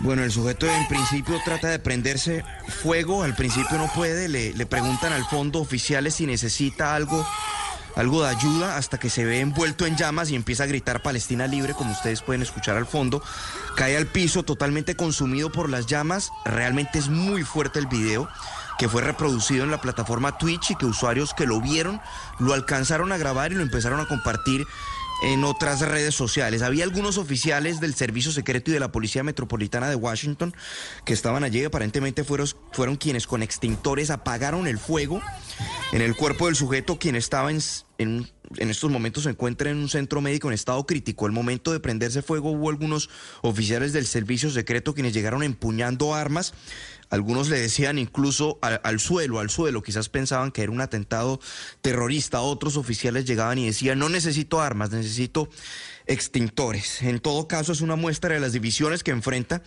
Bueno, 0.01 0.23
el 0.23 0.31
sujeto 0.31 0.65
en 0.65 0.87
principio 0.87 1.39
trata 1.43 1.67
de 1.67 1.77
prenderse 1.77 2.43
fuego, 2.81 3.23
al 3.23 3.35
principio 3.35 3.77
no 3.77 3.91
puede, 3.93 4.29
le, 4.29 4.53
le 4.53 4.65
preguntan 4.65 5.11
al 5.11 5.25
fondo 5.25 5.59
oficiales 5.59 6.15
si 6.15 6.25
necesita 6.25 6.95
algo, 6.95 7.27
algo 7.99 8.23
de 8.23 8.29
ayuda, 8.29 8.77
hasta 8.77 8.97
que 8.97 9.09
se 9.09 9.25
ve 9.25 9.41
envuelto 9.41 9.85
en 9.85 9.97
llamas 9.97 10.29
y 10.29 10.35
empieza 10.35 10.63
a 10.63 10.67
gritar 10.67 11.01
Palestina 11.01 11.47
libre, 11.47 11.73
como 11.73 11.91
ustedes 11.91 12.21
pueden 12.21 12.41
escuchar 12.41 12.77
al 12.77 12.85
fondo, 12.85 13.21
cae 13.75 13.97
al 13.97 14.07
piso 14.07 14.43
totalmente 14.43 14.95
consumido 14.95 15.51
por 15.51 15.69
las 15.69 15.85
llamas, 15.85 16.31
realmente 16.45 16.97
es 16.97 17.09
muy 17.09 17.43
fuerte 17.43 17.77
el 17.77 17.87
video 17.87 18.29
que 18.77 18.87
fue 18.87 19.01
reproducido 19.01 19.65
en 19.65 19.71
la 19.71 19.81
plataforma 19.81 20.37
Twitch 20.37 20.71
y 20.71 20.75
que 20.75 20.85
usuarios 20.85 21.33
que 21.33 21.45
lo 21.45 21.59
vieron 21.59 21.99
lo 22.39 22.53
alcanzaron 22.53 23.11
a 23.11 23.17
grabar 23.17 23.51
y 23.51 23.55
lo 23.55 23.61
empezaron 23.61 23.99
a 23.99 24.07
compartir 24.07 24.65
en 25.21 25.43
otras 25.43 25.81
redes 25.81 26.15
sociales. 26.15 26.61
Había 26.61 26.83
algunos 26.83 27.17
oficiales 27.17 27.79
del 27.79 27.95
Servicio 27.95 28.31
Secreto 28.31 28.71
y 28.71 28.73
de 28.73 28.79
la 28.79 28.91
Policía 28.91 29.23
Metropolitana 29.23 29.89
de 29.89 29.95
Washington 29.95 30.53
que 31.05 31.13
estaban 31.13 31.43
allí. 31.43 31.63
Aparentemente 31.63 32.23
fueron, 32.23 32.47
fueron 32.71 32.95
quienes 32.95 33.27
con 33.27 33.43
extintores 33.43 34.09
apagaron 34.09 34.67
el 34.67 34.79
fuego 34.79 35.21
en 35.91 36.01
el 36.01 36.15
cuerpo 36.15 36.45
del 36.45 36.55
sujeto, 36.55 36.97
quien 36.99 37.15
estaba 37.15 37.51
en, 37.51 37.59
en, 37.97 38.29
estos 38.57 38.89
momentos 38.89 39.23
se 39.23 39.29
encuentra 39.29 39.69
en 39.69 39.77
un 39.77 39.89
centro 39.89 40.21
médico 40.21 40.47
en 40.47 40.53
estado 40.53 40.85
crítico. 40.85 41.25
Al 41.25 41.31
momento 41.31 41.71
de 41.71 41.79
prenderse 41.79 42.21
fuego 42.21 42.51
hubo 42.51 42.69
algunos 42.69 43.09
oficiales 43.41 43.93
del 43.93 44.07
Servicio 44.07 44.49
Secreto 44.49 44.93
quienes 44.93 45.13
llegaron 45.13 45.43
empuñando 45.43 46.15
armas. 46.15 46.53
Algunos 47.09 47.49
le 47.49 47.59
decían 47.59 47.97
incluso 47.97 48.59
al, 48.61 48.99
suelo, 48.99 49.39
al 49.39 49.49
suelo, 49.49 49.81
quizás 49.81 50.09
pensaban 50.09 50.51
que 50.51 50.61
era 50.61 50.71
un 50.71 50.81
atentado 50.81 51.39
terrorista. 51.81 52.41
Otros 52.41 52.77
oficiales 52.77 53.25
llegaban 53.25 53.57
y 53.57 53.65
decían, 53.65 53.97
no 53.97 54.09
necesito 54.09 54.61
armas, 54.61 54.91
necesito 54.91 55.49
extintores. 56.05 57.01
En 57.01 57.19
todo 57.19 57.47
caso, 57.47 57.71
es 57.71 57.81
una 57.81 57.95
muestra 57.95 58.33
de 58.33 58.39
las 58.39 58.53
divisiones 58.53 59.03
que 59.03 59.11
enfrenta 59.11 59.61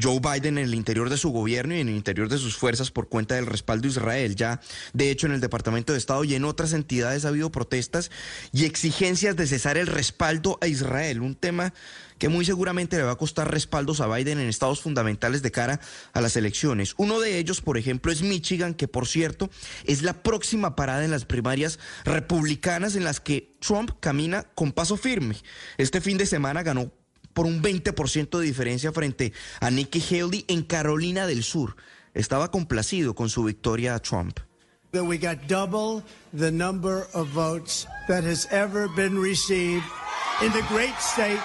Joe 0.00 0.20
Biden 0.20 0.58
en 0.58 0.64
el 0.64 0.74
interior 0.74 1.10
de 1.10 1.16
su 1.16 1.30
gobierno 1.30 1.74
y 1.74 1.80
en 1.80 1.88
el 1.88 1.96
interior 1.96 2.28
de 2.28 2.38
sus 2.38 2.56
fuerzas 2.56 2.90
por 2.90 3.08
cuenta 3.08 3.34
del 3.34 3.46
respaldo 3.46 3.86
a 3.86 3.90
Israel. 3.90 4.36
Ya, 4.36 4.60
de 4.92 5.10
hecho, 5.10 5.26
en 5.26 5.32
el 5.32 5.40
Departamento 5.40 5.92
de 5.92 5.98
Estado 5.98 6.24
y 6.24 6.34
en 6.34 6.44
otras 6.44 6.72
entidades 6.72 7.24
ha 7.24 7.28
habido 7.28 7.50
protestas 7.50 8.10
y 8.52 8.64
exigencias 8.64 9.36
de 9.36 9.46
cesar 9.46 9.76
el 9.76 9.86
respaldo 9.86 10.58
a 10.60 10.66
Israel, 10.66 11.20
un 11.20 11.34
tema 11.34 11.72
que 12.18 12.28
muy 12.28 12.44
seguramente 12.44 12.96
le 12.96 13.04
va 13.04 13.12
a 13.12 13.16
costar 13.16 13.50
respaldos 13.50 14.00
a 14.00 14.06
Biden 14.06 14.40
en 14.40 14.48
estados 14.48 14.80
fundamentales 14.80 15.42
de 15.42 15.50
cara 15.50 15.80
a 16.12 16.20
las 16.20 16.36
elecciones. 16.36 16.94
Uno 16.96 17.20
de 17.20 17.38
ellos, 17.38 17.60
por 17.60 17.78
ejemplo, 17.78 18.12
es 18.12 18.22
Michigan, 18.22 18.74
que 18.74 18.88
por 18.88 19.06
cierto 19.06 19.50
es 19.84 20.02
la 20.02 20.22
próxima 20.22 20.76
parada 20.76 21.04
en 21.04 21.10
las 21.10 21.24
primarias 21.24 21.78
republicanas 22.04 22.96
en 22.96 23.04
las 23.04 23.20
que 23.20 23.54
Trump 23.60 23.92
camina 24.00 24.44
con 24.54 24.72
paso 24.72 24.96
firme. 24.96 25.36
Este 25.78 26.00
fin 26.00 26.18
de 26.18 26.26
semana 26.26 26.62
ganó 26.62 26.90
por 27.32 27.46
un 27.46 27.62
20% 27.62 28.38
de 28.38 28.44
diferencia 28.44 28.92
frente 28.92 29.32
a 29.60 29.70
Nikki 29.70 30.00
Haley 30.00 30.44
en 30.48 30.62
Carolina 30.62 31.26
del 31.26 31.44
Sur. 31.44 31.76
Estaba 32.14 32.50
complacido 32.50 33.14
con 33.14 33.28
su 33.28 33.44
victoria 33.44 33.94
a 33.94 34.00
Trump. 34.00 34.40
We 34.92 35.18
got 35.18 35.46
double 35.46 36.02
the 36.32 36.50
number 36.50 37.06
of 37.12 37.28
votes 37.28 37.86
that 38.08 38.24
has 38.24 38.48
ever 38.50 38.88
been 38.96 39.20
received 39.20 39.84
in 40.42 40.50
the 40.52 40.62
great 40.70 40.98
state 40.98 41.38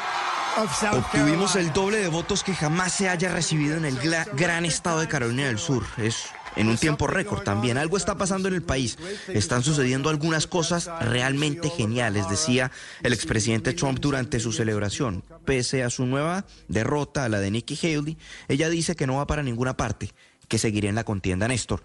Obtuvimos 0.55 1.55
el 1.55 1.73
doble 1.73 1.97
de 1.97 2.09
votos 2.09 2.43
que 2.43 2.53
jamás 2.53 2.93
se 2.93 3.09
haya 3.09 3.33
recibido 3.33 3.75
en 3.75 3.85
el 3.85 3.97
gran 3.97 4.65
estado 4.65 4.99
de 4.99 5.07
Carolina 5.07 5.47
del 5.47 5.57
Sur. 5.57 5.83
Es 5.97 6.27
en 6.55 6.67
un 6.67 6.77
tiempo 6.77 7.07
récord 7.07 7.41
también. 7.41 7.77
Algo 7.79 7.97
está 7.97 8.17
pasando 8.19 8.49
en 8.49 8.53
el 8.53 8.61
país. 8.61 8.99
Están 9.27 9.63
sucediendo 9.63 10.09
algunas 10.09 10.45
cosas 10.45 10.91
realmente 11.01 11.71
geniales, 11.71 12.29
decía 12.29 12.71
el 13.01 13.13
expresidente 13.13 13.73
Trump 13.73 13.99
durante 13.99 14.39
su 14.39 14.51
celebración. 14.51 15.23
Pese 15.43 15.83
a 15.83 15.89
su 15.89 16.05
nueva 16.05 16.45
derrota, 16.67 17.25
a 17.25 17.29
la 17.29 17.39
de 17.39 17.49
Nikki 17.49 17.79
Haley, 17.81 18.17
ella 18.47 18.69
dice 18.69 18.95
que 18.95 19.07
no 19.07 19.15
va 19.15 19.25
para 19.25 19.41
ninguna 19.41 19.75
parte, 19.75 20.11
que 20.47 20.59
seguirá 20.59 20.87
en 20.87 20.95
la 20.95 21.03
contienda, 21.03 21.47
Néstor. 21.47 21.83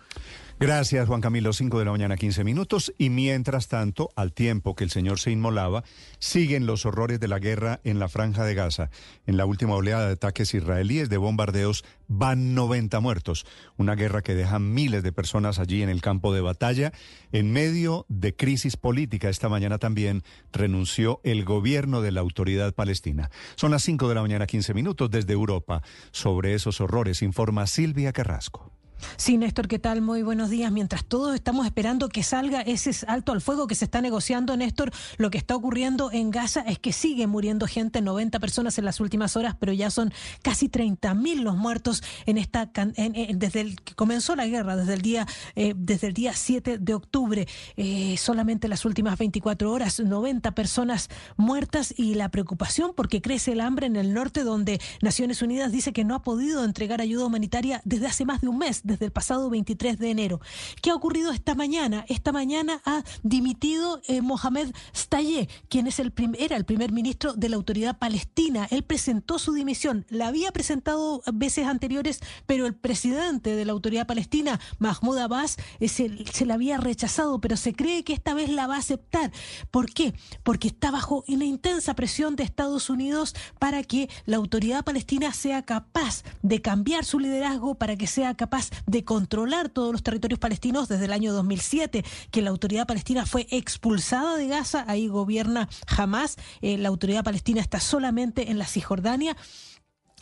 Gracias, 0.60 1.06
Juan 1.06 1.20
Camilo. 1.20 1.52
5 1.52 1.78
de 1.78 1.84
la 1.84 1.92
mañana, 1.92 2.16
15 2.16 2.42
minutos. 2.42 2.92
Y 2.98 3.10
mientras 3.10 3.68
tanto, 3.68 4.10
al 4.16 4.32
tiempo 4.32 4.74
que 4.74 4.82
el 4.82 4.90
señor 4.90 5.20
se 5.20 5.30
inmolaba, 5.30 5.84
siguen 6.18 6.66
los 6.66 6.84
horrores 6.84 7.20
de 7.20 7.28
la 7.28 7.38
guerra 7.38 7.80
en 7.84 8.00
la 8.00 8.08
franja 8.08 8.44
de 8.44 8.56
Gaza. 8.56 8.90
En 9.28 9.36
la 9.36 9.46
última 9.46 9.76
oleada 9.76 10.06
de 10.06 10.14
ataques 10.14 10.54
israelíes 10.54 11.10
de 11.10 11.16
bombardeos 11.16 11.84
van 12.08 12.56
90 12.56 12.98
muertos. 12.98 13.46
Una 13.76 13.94
guerra 13.94 14.22
que 14.22 14.34
deja 14.34 14.58
miles 14.58 15.04
de 15.04 15.12
personas 15.12 15.60
allí 15.60 15.84
en 15.84 15.90
el 15.90 16.00
campo 16.00 16.34
de 16.34 16.40
batalla. 16.40 16.92
En 17.30 17.52
medio 17.52 18.04
de 18.08 18.34
crisis 18.34 18.76
política, 18.76 19.28
esta 19.28 19.48
mañana 19.48 19.78
también 19.78 20.24
renunció 20.52 21.20
el 21.22 21.44
gobierno 21.44 22.02
de 22.02 22.10
la 22.10 22.20
autoridad 22.20 22.74
palestina. 22.74 23.30
Son 23.54 23.70
las 23.70 23.84
5 23.84 24.08
de 24.08 24.14
la 24.16 24.22
mañana, 24.22 24.48
15 24.48 24.74
minutos 24.74 25.08
desde 25.08 25.34
Europa. 25.34 25.82
Sobre 26.10 26.54
esos 26.54 26.80
horrores 26.80 27.22
informa 27.22 27.68
Silvia 27.68 28.12
Carrasco. 28.12 28.72
Sí, 29.16 29.36
Néstor, 29.36 29.68
¿qué 29.68 29.78
tal? 29.78 30.00
Muy 30.00 30.22
buenos 30.22 30.50
días. 30.50 30.70
Mientras 30.72 31.04
todos 31.04 31.34
estamos 31.34 31.66
esperando 31.66 32.08
que 32.08 32.22
salga 32.22 32.60
ese 32.62 32.90
alto 33.06 33.32
al 33.32 33.40
fuego 33.40 33.66
que 33.66 33.74
se 33.74 33.84
está 33.84 34.00
negociando, 34.00 34.56
Néstor, 34.56 34.92
lo 35.16 35.30
que 35.30 35.38
está 35.38 35.56
ocurriendo 35.56 36.10
en 36.12 36.30
Gaza 36.30 36.60
es 36.60 36.78
que 36.78 36.92
sigue 36.92 37.26
muriendo 37.26 37.66
gente, 37.66 38.00
90 38.00 38.38
personas 38.40 38.78
en 38.78 38.84
las 38.84 39.00
últimas 39.00 39.36
horas, 39.36 39.56
pero 39.58 39.72
ya 39.72 39.90
son 39.90 40.12
casi 40.42 40.68
30 40.68 41.14
mil 41.14 41.42
los 41.42 41.56
muertos 41.56 42.02
en 42.26 42.38
esta 42.38 42.66
desde 42.66 43.60
el 43.60 43.80
que 43.80 43.94
comenzó 43.94 44.36
la 44.36 44.46
guerra, 44.46 44.76
desde 44.76 44.94
el 44.94 45.02
día 45.02 45.26
eh, 45.54 45.74
desde 45.76 46.08
el 46.08 46.14
día 46.14 46.32
7 46.32 46.78
de 46.78 46.94
octubre, 46.94 47.46
eh, 47.76 48.16
solamente 48.16 48.68
las 48.68 48.84
últimas 48.84 49.18
24 49.18 49.70
horas, 49.72 50.00
90 50.00 50.52
personas 50.52 51.08
muertas 51.36 51.94
y 51.96 52.14
la 52.14 52.30
preocupación 52.30 52.92
porque 52.94 53.20
crece 53.20 53.52
el 53.52 53.60
hambre 53.60 53.86
en 53.86 53.96
el 53.96 54.12
norte, 54.12 54.44
donde 54.44 54.80
Naciones 55.02 55.42
Unidas 55.42 55.72
dice 55.72 55.92
que 55.92 56.04
no 56.04 56.14
ha 56.14 56.22
podido 56.22 56.64
entregar 56.64 57.00
ayuda 57.00 57.26
humanitaria 57.26 57.80
desde 57.84 58.06
hace 58.06 58.24
más 58.24 58.40
de 58.40 58.48
un 58.48 58.58
mes 58.58 58.82
desde 58.88 59.04
el 59.04 59.12
pasado 59.12 59.48
23 59.50 59.98
de 59.98 60.10
enero. 60.10 60.40
¿Qué 60.82 60.90
ha 60.90 60.94
ocurrido 60.96 61.30
esta 61.30 61.54
mañana? 61.54 62.04
Esta 62.08 62.32
mañana 62.32 62.80
ha 62.84 63.04
dimitido 63.22 64.00
eh, 64.08 64.20
Mohamed 64.20 64.74
Stayeh, 64.96 65.48
quien 65.68 65.86
es 65.86 66.00
el 66.00 66.12
era 66.38 66.56
el 66.56 66.64
primer 66.64 66.90
ministro 66.90 67.34
de 67.34 67.48
la 67.48 67.56
autoridad 67.56 67.98
palestina. 67.98 68.66
Él 68.70 68.82
presentó 68.82 69.38
su 69.38 69.52
dimisión. 69.52 70.04
La 70.08 70.26
había 70.26 70.50
presentado 70.50 71.22
veces 71.32 71.66
anteriores, 71.66 72.20
pero 72.46 72.66
el 72.66 72.74
presidente 72.74 73.54
de 73.54 73.64
la 73.64 73.72
autoridad 73.72 74.06
palestina, 74.06 74.58
Mahmoud 74.78 75.18
Abbas, 75.18 75.56
eh, 75.78 75.88
se, 75.88 76.24
se 76.32 76.46
la 76.46 76.54
había 76.54 76.78
rechazado, 76.78 77.40
pero 77.40 77.56
se 77.56 77.74
cree 77.74 78.02
que 78.02 78.14
esta 78.14 78.34
vez 78.34 78.50
la 78.50 78.66
va 78.66 78.76
a 78.76 78.78
aceptar. 78.78 79.30
¿Por 79.70 79.92
qué? 79.92 80.14
Porque 80.42 80.68
está 80.68 80.90
bajo 80.90 81.24
una 81.28 81.44
intensa 81.44 81.94
presión 81.94 82.34
de 82.34 82.42
Estados 82.42 82.90
Unidos 82.90 83.36
para 83.58 83.82
que 83.82 84.08
la 84.24 84.38
autoridad 84.38 84.84
palestina 84.84 85.32
sea 85.34 85.62
capaz 85.62 86.24
de 86.42 86.62
cambiar 86.62 87.04
su 87.04 87.18
liderazgo, 87.18 87.74
para 87.74 87.96
que 87.96 88.06
sea 88.06 88.34
capaz 88.34 88.70
de 88.86 89.04
controlar 89.04 89.68
todos 89.68 89.92
los 89.92 90.02
territorios 90.02 90.38
palestinos 90.38 90.88
desde 90.88 91.06
el 91.06 91.12
año 91.12 91.32
2007, 91.32 92.04
que 92.30 92.42
la 92.42 92.50
autoridad 92.50 92.86
palestina 92.86 93.26
fue 93.26 93.46
expulsada 93.50 94.36
de 94.36 94.48
Gaza, 94.48 94.84
ahí 94.88 95.08
gobierna 95.08 95.68
Hamas, 95.86 96.36
eh, 96.60 96.78
la 96.78 96.88
autoridad 96.88 97.24
palestina 97.24 97.60
está 97.60 97.80
solamente 97.80 98.50
en 98.50 98.58
la 98.58 98.66
Cisjordania. 98.66 99.36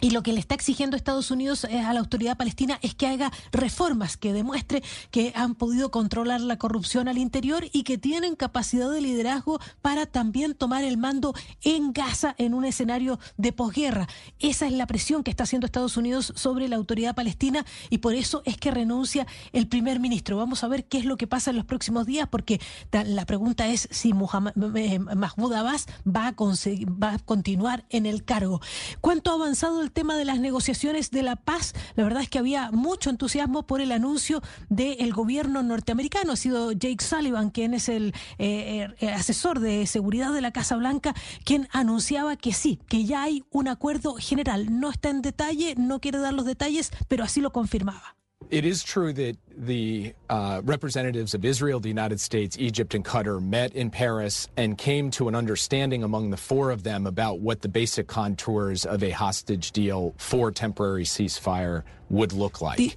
Y 0.02 0.10
lo 0.10 0.22
que 0.22 0.34
le 0.34 0.40
está 0.40 0.54
exigiendo 0.54 0.94
Estados 0.94 1.30
Unidos 1.30 1.64
eh, 1.64 1.80
a 1.80 1.94
la 1.94 2.00
autoridad 2.00 2.36
palestina 2.36 2.78
es 2.82 2.94
que 2.94 3.06
haga 3.06 3.32
reformas 3.50 4.18
que 4.18 4.34
demuestre 4.34 4.82
que 5.10 5.32
han 5.34 5.54
podido 5.54 5.90
controlar 5.90 6.42
la 6.42 6.58
corrupción 6.58 7.08
al 7.08 7.16
interior 7.16 7.64
y 7.72 7.82
que 7.82 7.96
tienen 7.96 8.36
capacidad 8.36 8.90
de 8.90 9.00
liderazgo 9.00 9.58
para 9.80 10.04
también 10.04 10.54
tomar 10.54 10.84
el 10.84 10.98
mando 10.98 11.34
en 11.62 11.94
Gaza 11.94 12.34
en 12.36 12.52
un 12.52 12.66
escenario 12.66 13.18
de 13.38 13.52
posguerra. 13.52 14.06
Esa 14.38 14.66
es 14.66 14.72
la 14.72 14.86
presión 14.86 15.22
que 15.22 15.30
está 15.30 15.44
haciendo 15.44 15.64
Estados 15.64 15.96
Unidos 15.96 16.32
sobre 16.36 16.68
la 16.68 16.76
autoridad 16.76 17.14
palestina 17.14 17.64
y 17.88 17.98
por 17.98 18.14
eso 18.14 18.42
es 18.44 18.58
que 18.58 18.70
renuncia 18.70 19.26
el 19.52 19.66
primer 19.66 19.98
ministro. 19.98 20.36
Vamos 20.36 20.62
a 20.62 20.68
ver 20.68 20.84
qué 20.84 20.98
es 20.98 21.06
lo 21.06 21.16
que 21.16 21.26
pasa 21.26 21.50
en 21.50 21.56
los 21.56 21.64
próximos 21.64 22.04
días 22.04 22.28
porque 22.28 22.60
la 22.92 23.24
pregunta 23.24 23.66
es 23.68 23.88
si 23.90 24.12
Mahmoud 24.12 25.52
Abbas 25.54 25.86
va 26.06 26.28
a, 26.28 26.34
va 26.36 27.14
a 27.14 27.18
continuar 27.20 27.86
en 27.88 28.04
el 28.04 28.24
cargo. 28.24 28.60
¿Cuánto 29.00 29.30
ha 29.30 29.34
avanzado 29.34 29.82
el 29.82 29.85
tema 29.90 30.16
de 30.16 30.24
las 30.24 30.40
negociaciones 30.40 31.10
de 31.10 31.22
la 31.22 31.36
paz, 31.36 31.74
la 31.94 32.04
verdad 32.04 32.22
es 32.22 32.28
que 32.28 32.38
había 32.38 32.70
mucho 32.70 33.10
entusiasmo 33.10 33.66
por 33.66 33.80
el 33.80 33.92
anuncio 33.92 34.42
del 34.68 35.12
gobierno 35.12 35.62
norteamericano. 35.62 36.32
Ha 36.32 36.36
sido 36.36 36.72
Jake 36.72 37.04
Sullivan, 37.04 37.50
quien 37.50 37.74
es 37.74 37.88
el 37.88 38.14
eh, 38.38 38.88
eh, 39.00 39.10
asesor 39.10 39.60
de 39.60 39.86
seguridad 39.86 40.32
de 40.32 40.40
la 40.40 40.52
Casa 40.52 40.76
Blanca, 40.76 41.14
quien 41.44 41.68
anunciaba 41.72 42.36
que 42.36 42.52
sí, 42.52 42.80
que 42.88 43.04
ya 43.04 43.22
hay 43.22 43.44
un 43.50 43.68
acuerdo 43.68 44.14
general. 44.16 44.78
No 44.80 44.90
está 44.90 45.10
en 45.10 45.22
detalle, 45.22 45.74
no 45.76 46.00
quiere 46.00 46.18
dar 46.18 46.34
los 46.34 46.46
detalles, 46.46 46.90
pero 47.08 47.24
así 47.24 47.40
lo 47.40 47.52
confirmaba. 47.52 48.16
It 48.50 48.64
true 48.84 49.12
that 49.12 49.36
the 49.56 50.14
uh, 50.28 50.60
representatives 50.64 51.34
of 51.34 51.44
Israel, 51.44 51.80
the 51.80 51.88
United 51.88 52.20
States, 52.20 52.56
Egypt, 52.58 52.94
and 52.94 53.04
Qatar 53.04 53.42
met 53.42 53.74
in 53.74 53.90
Paris 53.90 54.48
and 54.56 54.76
came 54.76 55.10
to 55.12 55.28
an 55.28 55.34
understanding 55.34 56.02
among 56.02 56.30
the 56.30 56.36
four 56.36 56.70
of 56.70 56.82
them 56.82 57.06
about 57.06 57.40
what 57.40 57.62
the 57.62 57.68
basic 57.68 58.06
contours 58.06 58.84
of 58.84 59.02
a 59.02 59.10
hostage 59.10 59.72
deal 59.72 60.14
for 60.18 60.50
temporary 60.50 61.04
ceasefire 61.04 61.82
would 62.08 62.32
look 62.32 62.60
like. 62.60 62.94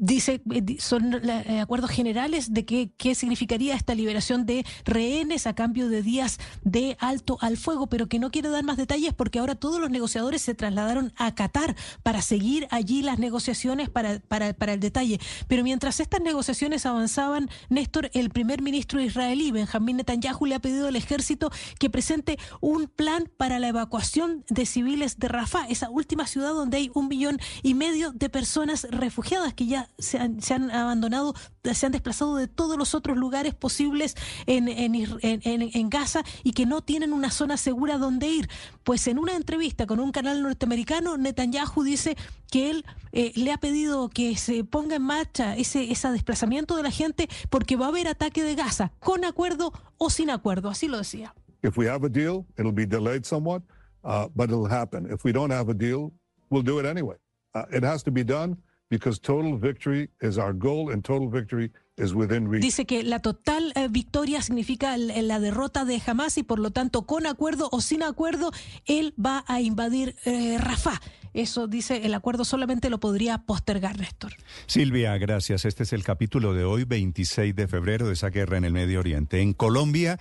Dice, 0.00 0.40
eh, 0.52 0.76
son 0.78 1.12
eh, 1.12 1.58
acuerdos 1.60 1.90
generales 1.90 2.54
de 2.54 2.64
que, 2.64 2.92
qué 2.96 3.16
significaría 3.16 3.74
esta 3.74 3.96
liberación 3.96 4.46
de 4.46 4.64
rehenes 4.84 5.48
a 5.48 5.54
cambio 5.54 5.88
de 5.88 6.02
días 6.02 6.38
de 6.62 6.96
alto 7.00 7.36
al 7.40 7.56
fuego, 7.56 7.88
pero 7.88 8.08
que 8.08 8.20
no 8.20 8.30
quiere 8.30 8.48
dar 8.48 8.62
más 8.62 8.76
detalles 8.76 9.12
porque 9.12 9.40
ahora 9.40 9.56
todos 9.56 9.80
los 9.80 9.90
negociadores 9.90 10.40
se 10.42 10.54
trasladaron 10.54 11.12
a 11.16 11.34
Qatar 11.34 11.74
para 12.04 12.22
seguir 12.22 12.68
allí 12.70 13.02
las 13.02 13.18
negociaciones 13.18 13.88
para, 13.88 14.20
para, 14.20 14.52
para 14.52 14.74
el 14.74 14.78
detalle. 14.78 15.18
Pero 15.48 15.64
mientras 15.64 15.97
estas 16.00 16.20
negociaciones 16.20 16.86
avanzaban, 16.86 17.48
Néstor, 17.68 18.10
el 18.14 18.30
primer 18.30 18.62
ministro 18.62 19.00
israelí, 19.00 19.50
Benjamín 19.50 19.96
Netanyahu, 19.96 20.46
le 20.46 20.54
ha 20.54 20.60
pedido 20.60 20.88
al 20.88 20.96
ejército 20.96 21.50
que 21.78 21.90
presente 21.90 22.38
un 22.60 22.86
plan 22.86 23.30
para 23.36 23.58
la 23.58 23.68
evacuación 23.68 24.44
de 24.48 24.66
civiles 24.66 25.18
de 25.18 25.28
Rafah, 25.28 25.66
esa 25.68 25.90
última 25.90 26.26
ciudad 26.26 26.52
donde 26.52 26.78
hay 26.78 26.90
un 26.94 27.08
millón 27.08 27.38
y 27.62 27.74
medio 27.74 28.12
de 28.12 28.28
personas 28.28 28.86
refugiadas 28.90 29.54
que 29.54 29.66
ya 29.66 29.90
se 29.98 30.18
han, 30.18 30.70
abandonado, 30.70 31.34
se 31.62 31.86
han 31.86 31.92
desplazado 31.92 32.36
de 32.36 32.48
todos 32.48 32.76
los 32.76 32.94
otros 32.94 33.16
lugares 33.16 33.54
posibles 33.54 34.14
en, 34.46 34.68
en, 34.68 35.90
Gaza 35.90 36.22
y 36.44 36.52
que 36.52 36.66
no 36.66 36.82
tienen 36.82 37.12
una 37.12 37.30
zona 37.30 37.56
segura 37.56 37.98
donde 37.98 38.28
ir. 38.28 38.48
Pues 38.84 39.06
en 39.06 39.18
una 39.18 39.34
entrevista 39.36 39.86
con 39.86 40.00
un 40.00 40.12
canal 40.12 40.42
norteamericano, 40.42 41.16
Netanyahu 41.16 41.82
dice 41.82 42.16
que 42.50 42.70
él 42.70 42.84
eh, 43.12 43.32
le 43.34 43.52
ha 43.52 43.58
pedido 43.58 44.08
que 44.08 44.36
se 44.36 44.64
ponga 44.64 44.96
en 44.96 45.02
marcha 45.02 45.56
ese, 45.56 45.87
ese 45.90 46.10
desplazamiento 46.10 46.76
de 46.76 46.82
la 46.82 46.90
gente 46.90 47.28
porque 47.50 47.76
va 47.76 47.86
a 47.86 47.88
haber 47.88 48.08
ataque 48.08 48.42
de 48.42 48.54
Gaza, 48.54 48.92
con 49.00 49.24
acuerdo 49.24 49.72
o 49.96 50.10
sin 50.10 50.30
acuerdo, 50.30 50.68
así 50.68 50.88
lo 50.88 50.98
decía. 50.98 51.34
If 51.62 51.76
we 51.76 51.88
have 51.88 52.04
a 52.06 52.08
deal, 52.08 52.46
it'll 52.56 52.72
be 52.72 52.86
delayed 52.86 53.24
somewhat, 53.24 53.62
uh, 54.04 54.28
but 54.34 54.50
it'll 54.50 54.70
happen. 54.70 55.10
If 55.12 55.24
we 55.24 55.32
don't 55.32 55.52
have 55.52 55.70
a 55.70 55.74
deal, 55.74 56.12
we'll 56.50 56.64
do 56.64 56.78
it 56.78 56.86
anyway. 56.86 57.16
Uh, 57.54 57.64
it 57.72 57.82
has 57.82 58.02
to 58.04 58.10
be 58.10 58.22
done. 58.22 58.56
because 58.88 59.20
total 59.20 59.58
victory 59.58 60.10
is 60.20 60.38
our 60.38 60.52
goal 60.52 60.90
and 60.90 61.04
total 61.04 61.28
victory 61.28 61.70
is 61.96 62.14
within 62.14 62.48
reach. 62.48 62.62
Dice 62.62 62.86
que 62.86 63.02
la 63.02 63.20
total 63.20 63.72
eh, 63.74 63.88
victoria 63.88 64.40
significa 64.42 64.96
la 64.96 65.40
derrota 65.40 65.84
de 65.84 66.00
Hamas 66.04 66.38
y 66.38 66.42
por 66.42 66.58
lo 66.58 66.70
tanto 66.70 67.02
con 67.02 67.26
acuerdo 67.26 67.68
o 67.70 67.80
sin 67.80 68.02
acuerdo 68.02 68.50
él 68.86 69.14
va 69.18 69.44
a 69.46 69.60
invadir 69.60 70.16
eh, 70.24 70.58
Rafah. 70.58 71.00
Eso 71.34 71.66
dice 71.66 72.04
el 72.04 72.14
acuerdo 72.14 72.44
solamente 72.44 72.90
lo 72.90 73.00
podría 73.00 73.38
postergar 73.38 73.98
Néstor. 73.98 74.32
Silvia, 74.66 75.16
gracias. 75.18 75.64
Este 75.64 75.82
es 75.82 75.92
el 75.92 76.04
capítulo 76.04 76.54
de 76.54 76.64
hoy, 76.64 76.84
26 76.84 77.54
de 77.54 77.68
febrero, 77.68 78.06
de 78.06 78.14
esa 78.14 78.30
guerra 78.30 78.58
en 78.58 78.64
el 78.64 78.72
Medio 78.72 79.00
Oriente. 79.00 79.40
En 79.40 79.52
Colombia 79.52 80.18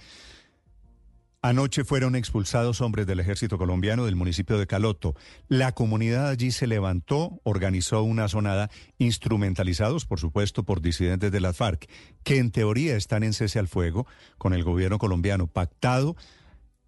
Anoche 1.43 1.85
fueron 1.85 2.15
expulsados 2.15 2.81
hombres 2.81 3.05
del 3.05 3.19
ejército 3.19 3.57
colombiano 3.59 4.05
del 4.05 4.15
municipio 4.15 4.57
de 4.57 4.65
Caloto. 4.65 5.15
La 5.47 5.71
comunidad 5.71 6.27
allí 6.27 6.51
se 6.51 6.65
levantó, 6.65 7.39
organizó 7.43 8.01
una 8.01 8.27
sonada, 8.27 8.69
instrumentalizados, 8.97 10.05
por 10.05 10.19
supuesto, 10.19 10.63
por 10.63 10.81
disidentes 10.81 11.31
de 11.31 11.39
las 11.39 11.55
FARC, 11.55 11.87
que 12.23 12.39
en 12.39 12.51
teoría 12.51 12.97
están 12.97 13.23
en 13.23 13.33
cese 13.33 13.59
al 13.59 13.67
fuego 13.67 14.07
con 14.37 14.53
el 14.53 14.63
gobierno 14.63 14.97
colombiano, 14.97 15.47
pactado 15.47 16.15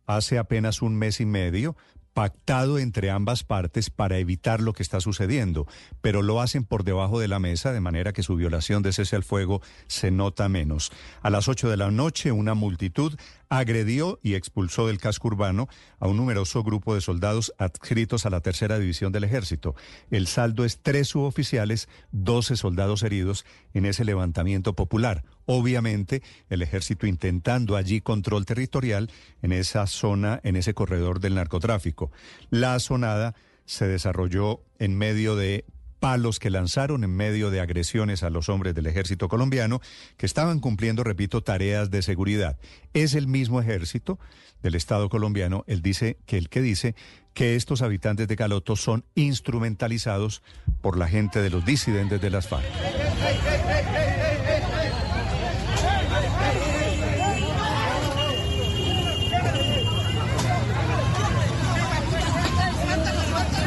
hace 0.07 0.39
apenas 0.39 0.81
un 0.81 0.97
mes 0.97 1.21
y 1.21 1.25
medio 1.25 1.77
pactado 2.19 2.79
entre 2.79 3.11
ambas 3.11 3.45
partes 3.45 3.89
para 3.89 4.17
evitar 4.17 4.59
lo 4.59 4.73
que 4.73 4.83
está 4.83 4.99
sucediendo, 4.99 5.67
pero 6.01 6.21
lo 6.21 6.41
hacen 6.41 6.65
por 6.65 6.83
debajo 6.83 7.17
de 7.17 7.29
la 7.29 7.39
mesa 7.39 7.71
de 7.71 7.79
manera 7.79 8.11
que 8.11 8.23
su 8.23 8.35
violación 8.35 8.83
de 8.83 8.91
cese 8.91 9.15
al 9.15 9.23
fuego 9.23 9.61
se 9.87 10.11
nota 10.11 10.49
menos. 10.49 10.91
A 11.21 11.29
las 11.29 11.47
8 11.47 11.69
de 11.69 11.77
la 11.77 11.91
noche, 11.91 12.33
una 12.33 12.55
multitud 12.55 13.17
agredió 13.47 14.19
y 14.21 14.33
expulsó 14.33 14.85
del 14.85 14.99
casco 14.99 15.29
urbano 15.29 15.69
a 15.97 16.09
un 16.09 16.17
numeroso 16.17 16.61
grupo 16.61 16.93
de 16.93 16.99
soldados 16.99 17.53
adscritos 17.57 18.25
a 18.25 18.29
la 18.29 18.41
tercera 18.41 18.77
división 18.79 19.13
del 19.13 19.23
ejército. 19.23 19.75
El 20.11 20.27
saldo 20.27 20.65
es 20.65 20.81
tres 20.81 21.07
suboficiales, 21.07 21.87
12 22.11 22.57
soldados 22.57 23.01
heridos 23.01 23.45
en 23.73 23.85
ese 23.85 24.03
levantamiento 24.03 24.75
popular. 24.75 25.23
Obviamente, 25.51 26.21
el 26.51 26.61
ejército 26.61 27.07
intentando 27.07 27.75
allí 27.75 28.01
control 28.01 28.45
territorial 28.45 29.09
en 29.41 29.51
esa 29.51 29.87
zona, 29.87 30.39
en 30.43 30.55
ese 30.55 30.75
corredor 30.75 31.19
del 31.19 31.33
narcotráfico. 31.33 32.11
La 32.51 32.77
sonada 32.77 33.33
se 33.65 33.87
desarrolló 33.87 34.61
en 34.77 34.95
medio 34.95 35.35
de 35.35 35.65
palos 35.99 36.37
que 36.37 36.51
lanzaron 36.51 37.03
en 37.03 37.15
medio 37.15 37.49
de 37.49 37.61
agresiones 37.61 38.21
a 38.21 38.29
los 38.29 38.47
hombres 38.47 38.75
del 38.75 38.85
ejército 38.85 39.27
colombiano 39.27 39.81
que 40.17 40.27
estaban 40.27 40.59
cumpliendo, 40.59 41.03
repito, 41.03 41.41
tareas 41.41 41.89
de 41.89 42.03
seguridad. 42.03 42.59
Es 42.93 43.15
el 43.15 43.25
mismo 43.25 43.59
ejército 43.59 44.19
del 44.61 44.75
Estado 44.75 45.09
colombiano, 45.09 45.63
él 45.65 45.81
dice 45.81 46.17
que 46.27 46.37
el 46.37 46.49
que 46.49 46.61
dice 46.61 46.93
que 47.33 47.55
estos 47.55 47.81
habitantes 47.81 48.27
de 48.27 48.35
Caloto 48.35 48.75
son 48.75 49.03
instrumentalizados 49.15 50.43
por 50.81 50.95
la 50.95 51.07
gente 51.07 51.41
de 51.41 51.49
los 51.49 51.65
disidentes 51.65 52.21
de 52.21 52.29
las 52.29 52.47
FARC. 52.47 52.67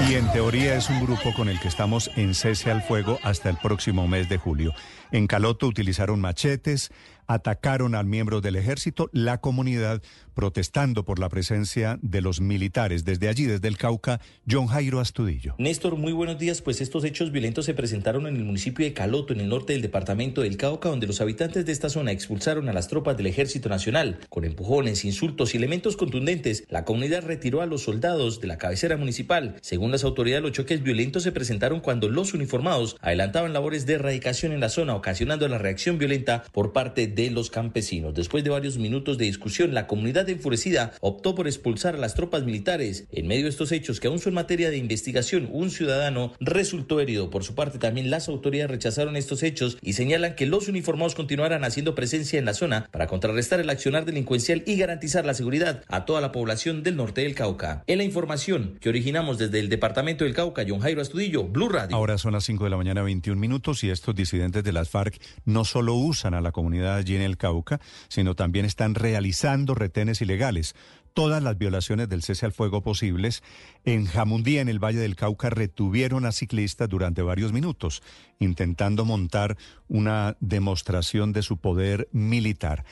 Y 0.08 0.14
en 0.14 0.30
teoría 0.32 0.74
es 0.76 0.90
un 0.90 1.00
grupo 1.00 1.32
con 1.32 1.48
el 1.48 1.60
que 1.60 1.68
estamos 1.68 2.10
en 2.16 2.34
cese 2.34 2.70
al 2.70 2.82
fuego 2.82 3.18
hasta 3.22 3.48
el 3.48 3.56
próximo 3.56 4.08
mes 4.08 4.28
de 4.28 4.36
julio. 4.36 4.74
En 5.12 5.26
Caloto 5.26 5.66
utilizaron 5.66 6.20
machetes, 6.20 6.90
atacaron 7.32 7.94
al 7.94 8.06
miembro 8.06 8.40
del 8.40 8.56
ejército, 8.56 9.08
la 9.12 9.40
comunidad 9.40 10.02
protestando 10.34 11.04
por 11.04 11.18
la 11.18 11.28
presencia 11.28 11.98
de 12.02 12.20
los 12.20 12.40
militares. 12.40 13.04
Desde 13.04 13.28
allí, 13.28 13.44
desde 13.44 13.68
el 13.68 13.76
Cauca, 13.76 14.20
John 14.50 14.66
Jairo 14.66 15.00
Astudillo. 15.00 15.54
Néstor, 15.58 15.96
muy 15.96 16.12
buenos 16.12 16.38
días. 16.38 16.62
Pues 16.62 16.80
estos 16.80 17.04
hechos 17.04 17.32
violentos 17.32 17.66
se 17.66 17.74
presentaron 17.74 18.26
en 18.26 18.36
el 18.36 18.44
municipio 18.44 18.84
de 18.84 18.92
Caloto, 18.92 19.32
en 19.32 19.40
el 19.40 19.48
norte 19.48 19.72
del 19.72 19.82
departamento 19.82 20.42
del 20.42 20.56
Cauca, 20.56 20.88
donde 20.88 21.06
los 21.06 21.20
habitantes 21.20 21.66
de 21.66 21.72
esta 21.72 21.88
zona 21.88 22.12
expulsaron 22.12 22.68
a 22.68 22.72
las 22.72 22.88
tropas 22.88 23.16
del 23.16 23.26
Ejército 23.26 23.68
Nacional. 23.68 24.20
Con 24.28 24.44
empujones, 24.44 25.04
insultos 25.04 25.54
y 25.54 25.58
elementos 25.58 25.96
contundentes, 25.96 26.64
la 26.68 26.84
comunidad 26.84 27.24
retiró 27.24 27.60
a 27.60 27.66
los 27.66 27.82
soldados 27.82 28.40
de 28.40 28.48
la 28.48 28.58
cabecera 28.58 28.96
municipal. 28.96 29.56
Según 29.60 29.90
las 29.90 30.04
autoridades, 30.04 30.42
los 30.42 30.52
choques 30.52 30.82
violentos 30.82 31.22
se 31.22 31.32
presentaron 31.32 31.80
cuando 31.80 32.08
los 32.08 32.34
uniformados 32.34 32.96
adelantaban 33.00 33.52
labores 33.52 33.86
de 33.86 33.94
erradicación 33.94 34.52
en 34.52 34.60
la 34.60 34.68
zona, 34.68 34.94
ocasionando 34.94 35.46
la 35.48 35.58
reacción 35.58 35.98
violenta 35.98 36.44
por 36.52 36.72
parte 36.72 37.06
de 37.06 37.21
los 37.30 37.50
campesinos. 37.50 38.14
Después 38.14 38.44
de 38.44 38.50
varios 38.50 38.78
minutos 38.78 39.18
de 39.18 39.26
discusión, 39.26 39.74
la 39.74 39.86
comunidad 39.86 40.28
enfurecida 40.28 40.92
optó 41.00 41.34
por 41.34 41.46
expulsar 41.46 41.94
a 41.94 41.98
las 41.98 42.14
tropas 42.14 42.44
militares. 42.44 43.06
En 43.12 43.26
medio 43.26 43.44
de 43.44 43.50
estos 43.50 43.72
hechos, 43.72 44.00
que 44.00 44.08
aún 44.08 44.18
son 44.18 44.34
materia 44.34 44.70
de 44.70 44.78
investigación, 44.78 45.48
un 45.52 45.70
ciudadano 45.70 46.32
resultó 46.40 47.00
herido. 47.00 47.30
Por 47.30 47.44
su 47.44 47.54
parte, 47.54 47.78
también 47.78 48.10
las 48.10 48.28
autoridades 48.28 48.70
rechazaron 48.70 49.16
estos 49.16 49.42
hechos 49.42 49.78
y 49.80 49.94
señalan 49.94 50.34
que 50.34 50.46
los 50.46 50.68
uniformados 50.68 51.14
continuarán 51.14 51.64
haciendo 51.64 51.94
presencia 51.94 52.38
en 52.38 52.44
la 52.44 52.54
zona 52.54 52.88
para 52.90 53.06
contrarrestar 53.06 53.60
el 53.60 53.70
accionar 53.70 54.04
delincuencial 54.04 54.62
y 54.66 54.76
garantizar 54.76 55.24
la 55.24 55.34
seguridad 55.34 55.82
a 55.88 56.04
toda 56.04 56.20
la 56.20 56.32
población 56.32 56.82
del 56.82 56.96
norte 56.96 57.22
del 57.22 57.34
Cauca. 57.34 57.84
En 57.86 57.98
la 57.98 58.04
información 58.04 58.78
que 58.80 58.88
originamos 58.88 59.38
desde 59.38 59.60
el 59.60 59.68
departamento 59.68 60.24
del 60.24 60.34
Cauca, 60.34 60.64
John 60.66 60.80
Jairo 60.80 61.02
Astudillo, 61.02 61.44
Blue 61.44 61.68
Radio. 61.68 61.96
Ahora 61.96 62.18
son 62.18 62.32
las 62.32 62.44
5 62.44 62.64
de 62.64 62.70
la 62.70 62.76
mañana, 62.76 63.02
21 63.02 63.40
minutos, 63.40 63.84
y 63.84 63.90
estos 63.90 64.14
disidentes 64.14 64.64
de 64.64 64.72
las 64.72 64.88
FARC 64.88 65.20
no 65.44 65.64
solo 65.64 65.94
usan 65.94 66.34
a 66.34 66.40
la 66.40 66.52
comunidad 66.52 67.01
allí 67.02 67.16
en 67.16 67.22
el 67.22 67.36
Cauca, 67.36 67.80
sino 68.08 68.34
también 68.34 68.64
están 68.64 68.94
realizando 68.94 69.74
retenes 69.74 70.20
ilegales. 70.22 70.74
Todas 71.14 71.42
las 71.42 71.58
violaciones 71.58 72.08
del 72.08 72.22
cese 72.22 72.46
al 72.46 72.52
fuego 72.52 72.82
posibles 72.82 73.42
en 73.84 74.06
Jamundí, 74.06 74.58
en 74.58 74.68
el 74.68 74.82
Valle 74.82 74.98
del 74.98 75.14
Cauca, 75.14 75.50
retuvieron 75.50 76.24
a 76.24 76.32
ciclistas 76.32 76.88
durante 76.88 77.20
varios 77.20 77.52
minutos, 77.52 78.02
intentando 78.38 79.04
montar 79.04 79.58
una 79.88 80.36
demostración 80.40 81.32
de 81.32 81.42
su 81.42 81.58
poder 81.58 82.08
militar. 82.12 82.84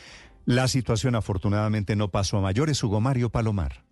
La 0.45 0.69
situación 0.69 1.15
afortunadamente 1.15 1.97
no 1.97 2.11
pasó 2.11 2.39
a 2.39 2.43
mayores. 2.43 2.82
Hugo 2.82 3.01
Mario 3.01 3.31
Palomar. 3.31 3.89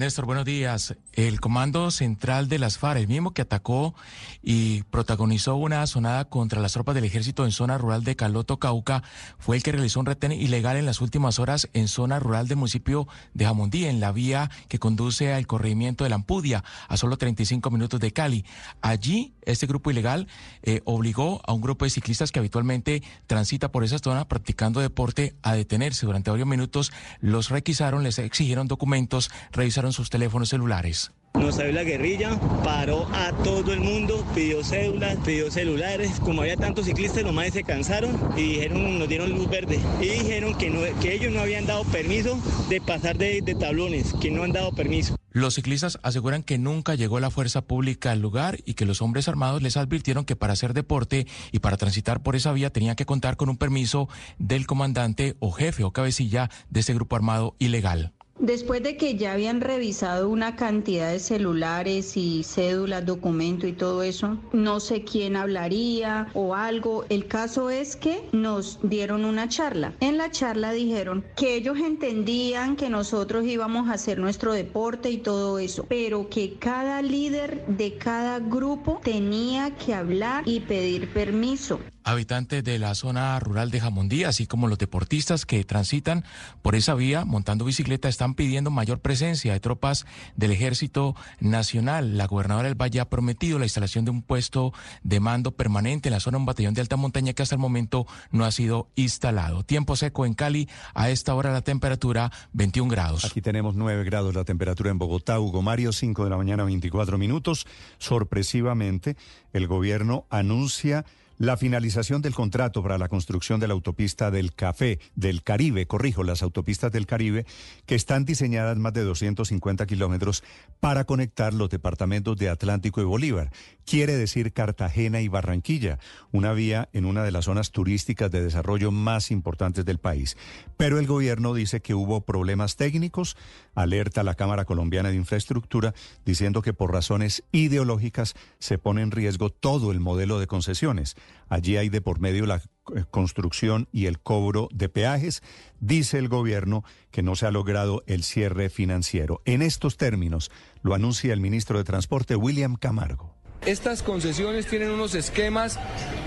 Néstor, 0.00 0.24
buenos 0.24 0.46
días. 0.46 0.96
El 1.12 1.42
Comando 1.42 1.90
Central 1.90 2.48
de 2.48 2.58
las 2.58 2.78
FARC, 2.78 3.00
el 3.00 3.06
mismo 3.06 3.34
que 3.34 3.42
atacó 3.42 3.94
y 4.42 4.82
protagonizó 4.84 5.56
una 5.56 5.86
sonada 5.86 6.24
contra 6.24 6.62
las 6.62 6.72
tropas 6.72 6.94
del 6.94 7.04
ejército 7.04 7.44
en 7.44 7.50
zona 7.50 7.76
rural 7.76 8.02
de 8.02 8.16
Caloto, 8.16 8.58
Cauca, 8.58 9.02
fue 9.38 9.56
el 9.56 9.62
que 9.62 9.72
realizó 9.72 10.00
un 10.00 10.06
retén 10.06 10.32
ilegal 10.32 10.78
en 10.78 10.86
las 10.86 11.02
últimas 11.02 11.38
horas 11.38 11.68
en 11.74 11.86
zona 11.86 12.18
rural 12.18 12.48
del 12.48 12.56
municipio 12.56 13.08
de 13.34 13.44
Jamundí, 13.44 13.84
en 13.84 14.00
la 14.00 14.10
vía 14.10 14.50
que 14.68 14.78
conduce 14.78 15.34
al 15.34 15.46
corregimiento 15.46 16.04
de 16.04 16.08
la 16.08 16.16
Ampudia, 16.16 16.64
a 16.88 16.96
solo 16.96 17.18
35 17.18 17.70
minutos 17.70 18.00
de 18.00 18.10
Cali. 18.10 18.46
Allí, 18.80 19.34
este 19.42 19.66
grupo 19.66 19.90
ilegal 19.90 20.28
eh, 20.62 20.80
obligó 20.86 21.42
a 21.46 21.52
un 21.52 21.60
grupo 21.60 21.84
de 21.84 21.90
ciclistas 21.90 22.32
que 22.32 22.38
habitualmente 22.38 23.02
transita 23.26 23.70
por 23.70 23.84
esa 23.84 23.98
zona 23.98 24.26
practicando 24.26 24.80
deporte 24.80 25.34
a 25.42 25.52
detenerse. 25.52 26.06
Durante 26.06 26.30
varios 26.30 26.48
minutos 26.48 26.90
los 27.20 27.50
requisaron, 27.50 28.02
les 28.02 28.18
exigieron 28.18 28.66
documentos, 28.66 29.30
revisaron 29.52 29.89
sus 29.92 30.10
teléfonos 30.10 30.48
celulares. 30.48 31.12
Nos 31.34 31.54
salió 31.54 31.72
la 31.72 31.84
guerrilla, 31.84 32.38
paró 32.64 33.06
a 33.14 33.32
todo 33.44 33.72
el 33.72 33.80
mundo, 33.80 34.26
pidió 34.34 34.64
cédulas, 34.64 35.16
pidió 35.24 35.50
celulares. 35.50 36.18
Como 36.20 36.42
había 36.42 36.56
tantos 36.56 36.86
ciclistas, 36.86 37.22
los 37.22 37.32
más 37.32 37.52
se 37.52 37.62
cansaron 37.62 38.18
y 38.36 38.54
dijeron, 38.54 38.98
nos 38.98 39.08
dieron 39.08 39.30
luz 39.30 39.48
verde. 39.48 39.80
Y 40.00 40.06
dijeron 40.08 40.58
que, 40.58 40.70
no, 40.70 40.80
que 41.00 41.14
ellos 41.14 41.32
no 41.32 41.40
habían 41.40 41.66
dado 41.66 41.84
permiso 41.84 42.38
de 42.68 42.80
pasar 42.80 43.16
de, 43.16 43.42
de 43.42 43.54
tablones, 43.54 44.12
que 44.20 44.30
no 44.30 44.42
han 44.42 44.52
dado 44.52 44.72
permiso. 44.72 45.16
Los 45.32 45.54
ciclistas 45.54 46.00
aseguran 46.02 46.42
que 46.42 46.58
nunca 46.58 46.96
llegó 46.96 47.20
la 47.20 47.30
fuerza 47.30 47.62
pública 47.62 48.10
al 48.10 48.20
lugar 48.20 48.58
y 48.64 48.74
que 48.74 48.84
los 48.84 49.00
hombres 49.00 49.28
armados 49.28 49.62
les 49.62 49.76
advirtieron 49.76 50.24
que 50.24 50.34
para 50.34 50.54
hacer 50.54 50.74
deporte 50.74 51.28
y 51.52 51.60
para 51.60 51.76
transitar 51.76 52.20
por 52.20 52.34
esa 52.34 52.52
vía 52.52 52.70
tenían 52.70 52.96
que 52.96 53.06
contar 53.06 53.36
con 53.36 53.48
un 53.48 53.56
permiso 53.56 54.08
del 54.38 54.66
comandante 54.66 55.36
o 55.38 55.52
jefe 55.52 55.84
o 55.84 55.92
cabecilla 55.92 56.50
de 56.68 56.80
ese 56.80 56.94
grupo 56.94 57.14
armado 57.14 57.54
ilegal. 57.60 58.12
Después 58.40 58.82
de 58.82 58.96
que 58.96 59.16
ya 59.16 59.34
habían 59.34 59.60
revisado 59.60 60.30
una 60.30 60.56
cantidad 60.56 61.12
de 61.12 61.18
celulares 61.18 62.16
y 62.16 62.42
cédulas, 62.42 63.04
documento 63.04 63.66
y 63.66 63.74
todo 63.74 64.02
eso, 64.02 64.38
no 64.54 64.80
sé 64.80 65.04
quién 65.04 65.36
hablaría 65.36 66.28
o 66.32 66.54
algo. 66.54 67.04
El 67.10 67.26
caso 67.26 67.68
es 67.68 67.96
que 67.96 68.22
nos 68.32 68.78
dieron 68.82 69.26
una 69.26 69.46
charla. 69.50 69.92
En 70.00 70.16
la 70.16 70.30
charla 70.30 70.72
dijeron 70.72 71.22
que 71.36 71.54
ellos 71.54 71.76
entendían 71.78 72.76
que 72.76 72.88
nosotros 72.88 73.44
íbamos 73.44 73.90
a 73.90 73.92
hacer 73.92 74.18
nuestro 74.18 74.54
deporte 74.54 75.10
y 75.10 75.18
todo 75.18 75.58
eso, 75.58 75.84
pero 75.86 76.30
que 76.30 76.54
cada 76.54 77.02
líder 77.02 77.66
de 77.66 77.98
cada 77.98 78.38
grupo 78.38 79.02
tenía 79.04 79.76
que 79.76 79.92
hablar 79.92 80.44
y 80.46 80.60
pedir 80.60 81.12
permiso 81.12 81.78
habitantes 82.04 82.64
de 82.64 82.78
la 82.78 82.94
zona 82.94 83.38
rural 83.40 83.70
de 83.70 83.80
Jamondí, 83.80 84.24
así 84.24 84.46
como 84.46 84.68
los 84.68 84.78
deportistas 84.78 85.46
que 85.46 85.64
transitan 85.64 86.24
por 86.62 86.74
esa 86.74 86.94
vía 86.94 87.24
montando 87.24 87.64
bicicleta, 87.64 88.08
están 88.08 88.34
pidiendo 88.34 88.70
mayor 88.70 89.00
presencia 89.00 89.52
de 89.52 89.60
tropas 89.60 90.06
del 90.36 90.52
Ejército 90.52 91.14
Nacional. 91.40 92.16
La 92.16 92.26
gobernadora 92.26 92.68
del 92.68 92.80
Valle 92.80 93.00
ha 93.00 93.08
prometido 93.08 93.58
la 93.58 93.66
instalación 93.66 94.04
de 94.04 94.10
un 94.10 94.22
puesto 94.22 94.72
de 95.02 95.20
mando 95.20 95.52
permanente 95.52 96.08
en 96.08 96.14
la 96.14 96.20
zona, 96.20 96.38
un 96.38 96.46
batallón 96.46 96.74
de 96.74 96.80
alta 96.80 96.96
montaña 96.96 97.32
que 97.32 97.42
hasta 97.42 97.54
el 97.54 97.60
momento 97.60 98.06
no 98.30 98.44
ha 98.44 98.52
sido 98.52 98.88
instalado. 98.94 99.64
Tiempo 99.64 99.96
seco 99.96 100.26
en 100.26 100.34
Cali, 100.34 100.68
a 100.94 101.10
esta 101.10 101.34
hora 101.34 101.52
la 101.52 101.62
temperatura 101.62 102.30
21 102.52 102.90
grados. 102.90 103.24
Aquí 103.24 103.40
tenemos 103.40 103.74
9 103.74 104.04
grados 104.04 104.34
la 104.34 104.44
temperatura 104.44 104.90
en 104.90 104.98
Bogotá, 104.98 105.38
Hugo 105.40 105.62
Mario, 105.62 105.92
5 105.92 106.24
de 106.24 106.30
la 106.30 106.36
mañana, 106.36 106.64
24 106.64 107.18
minutos. 107.18 107.66
Sorpresivamente, 107.98 109.16
el 109.52 109.66
gobierno 109.66 110.26
anuncia 110.30 111.04
la 111.40 111.56
finalización 111.56 112.20
del 112.20 112.34
contrato 112.34 112.82
para 112.82 112.98
la 112.98 113.08
construcción 113.08 113.60
de 113.60 113.66
la 113.66 113.72
autopista 113.72 114.30
del 114.30 114.52
Café, 114.52 114.98
del 115.14 115.42
Caribe, 115.42 115.86
corrijo, 115.86 116.22
las 116.22 116.42
autopistas 116.42 116.92
del 116.92 117.06
Caribe, 117.06 117.46
que 117.86 117.94
están 117.94 118.26
diseñadas 118.26 118.76
más 118.76 118.92
de 118.92 119.04
250 119.04 119.86
kilómetros 119.86 120.44
para 120.80 121.04
conectar 121.04 121.54
los 121.54 121.70
departamentos 121.70 122.36
de 122.36 122.50
Atlántico 122.50 123.00
y 123.00 123.04
Bolívar. 123.04 123.50
Quiere 123.86 124.16
decir 124.16 124.52
Cartagena 124.52 125.22
y 125.22 125.28
Barranquilla, 125.28 125.98
una 126.30 126.52
vía 126.52 126.90
en 126.92 127.06
una 127.06 127.24
de 127.24 127.30
las 127.30 127.46
zonas 127.46 127.70
turísticas 127.70 128.30
de 128.30 128.44
desarrollo 128.44 128.90
más 128.90 129.30
importantes 129.30 129.86
del 129.86 129.96
país. 129.96 130.36
Pero 130.76 130.98
el 130.98 131.06
gobierno 131.06 131.54
dice 131.54 131.80
que 131.80 131.94
hubo 131.94 132.20
problemas 132.20 132.76
técnicos, 132.76 133.38
alerta 133.74 134.20
a 134.20 134.24
la 134.24 134.34
Cámara 134.34 134.64
Colombiana 134.64 135.10
de 135.10 135.16
Infraestructura, 135.16 135.94
diciendo 136.24 136.62
que 136.62 136.72
por 136.72 136.92
razones 136.92 137.42
ideológicas 137.52 138.34
se 138.58 138.78
pone 138.78 139.02
en 139.02 139.10
riesgo 139.10 139.50
todo 139.50 139.92
el 139.92 140.00
modelo 140.00 140.38
de 140.38 140.46
concesiones. 140.46 141.16
Allí 141.48 141.76
hay 141.76 141.88
de 141.88 142.00
por 142.00 142.20
medio 142.20 142.46
la 142.46 142.56
eh, 142.56 143.04
construcción 143.10 143.88
y 143.92 144.06
el 144.06 144.20
cobro 144.20 144.68
de 144.72 144.88
peajes. 144.88 145.42
Dice 145.80 146.18
el 146.18 146.28
gobierno 146.28 146.84
que 147.10 147.22
no 147.22 147.36
se 147.36 147.46
ha 147.46 147.50
logrado 147.50 148.02
el 148.06 148.24
cierre 148.24 148.70
financiero. 148.70 149.42
En 149.44 149.62
estos 149.62 149.96
términos 149.96 150.50
lo 150.82 150.94
anuncia 150.94 151.32
el 151.32 151.40
ministro 151.40 151.78
de 151.78 151.84
Transporte, 151.84 152.36
William 152.36 152.76
Camargo. 152.76 153.34
Estas 153.66 154.02
concesiones 154.02 154.66
tienen 154.66 154.90
unos 154.90 155.14
esquemas 155.14 155.78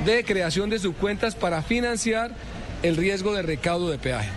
de 0.05 0.23
creación 0.23 0.69
de 0.69 0.77
subcuentas 0.77 1.35
para 1.35 1.63
financiar 1.63 2.35
el 2.83 2.95
riesgo 2.95 3.33
de 3.33 3.41
recaudo 3.41 3.89
de 3.89 3.97
peaje. 3.97 4.29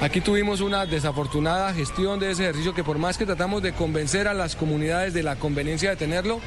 Aquí 0.00 0.22
tuvimos 0.22 0.62
una 0.62 0.86
desafortunada 0.86 1.74
gestión 1.74 2.18
de 2.20 2.30
ese 2.30 2.44
ejercicio 2.44 2.72
que 2.72 2.82
por 2.82 2.96
más 2.96 3.18
que 3.18 3.26
tratamos 3.26 3.62
de 3.62 3.74
convencer 3.74 4.28
a 4.28 4.34
las 4.34 4.56
comunidades 4.56 5.12
de 5.12 5.22
la 5.22 5.36
conveniencia 5.36 5.90
de 5.90 5.96
tenerlo, 5.96 6.40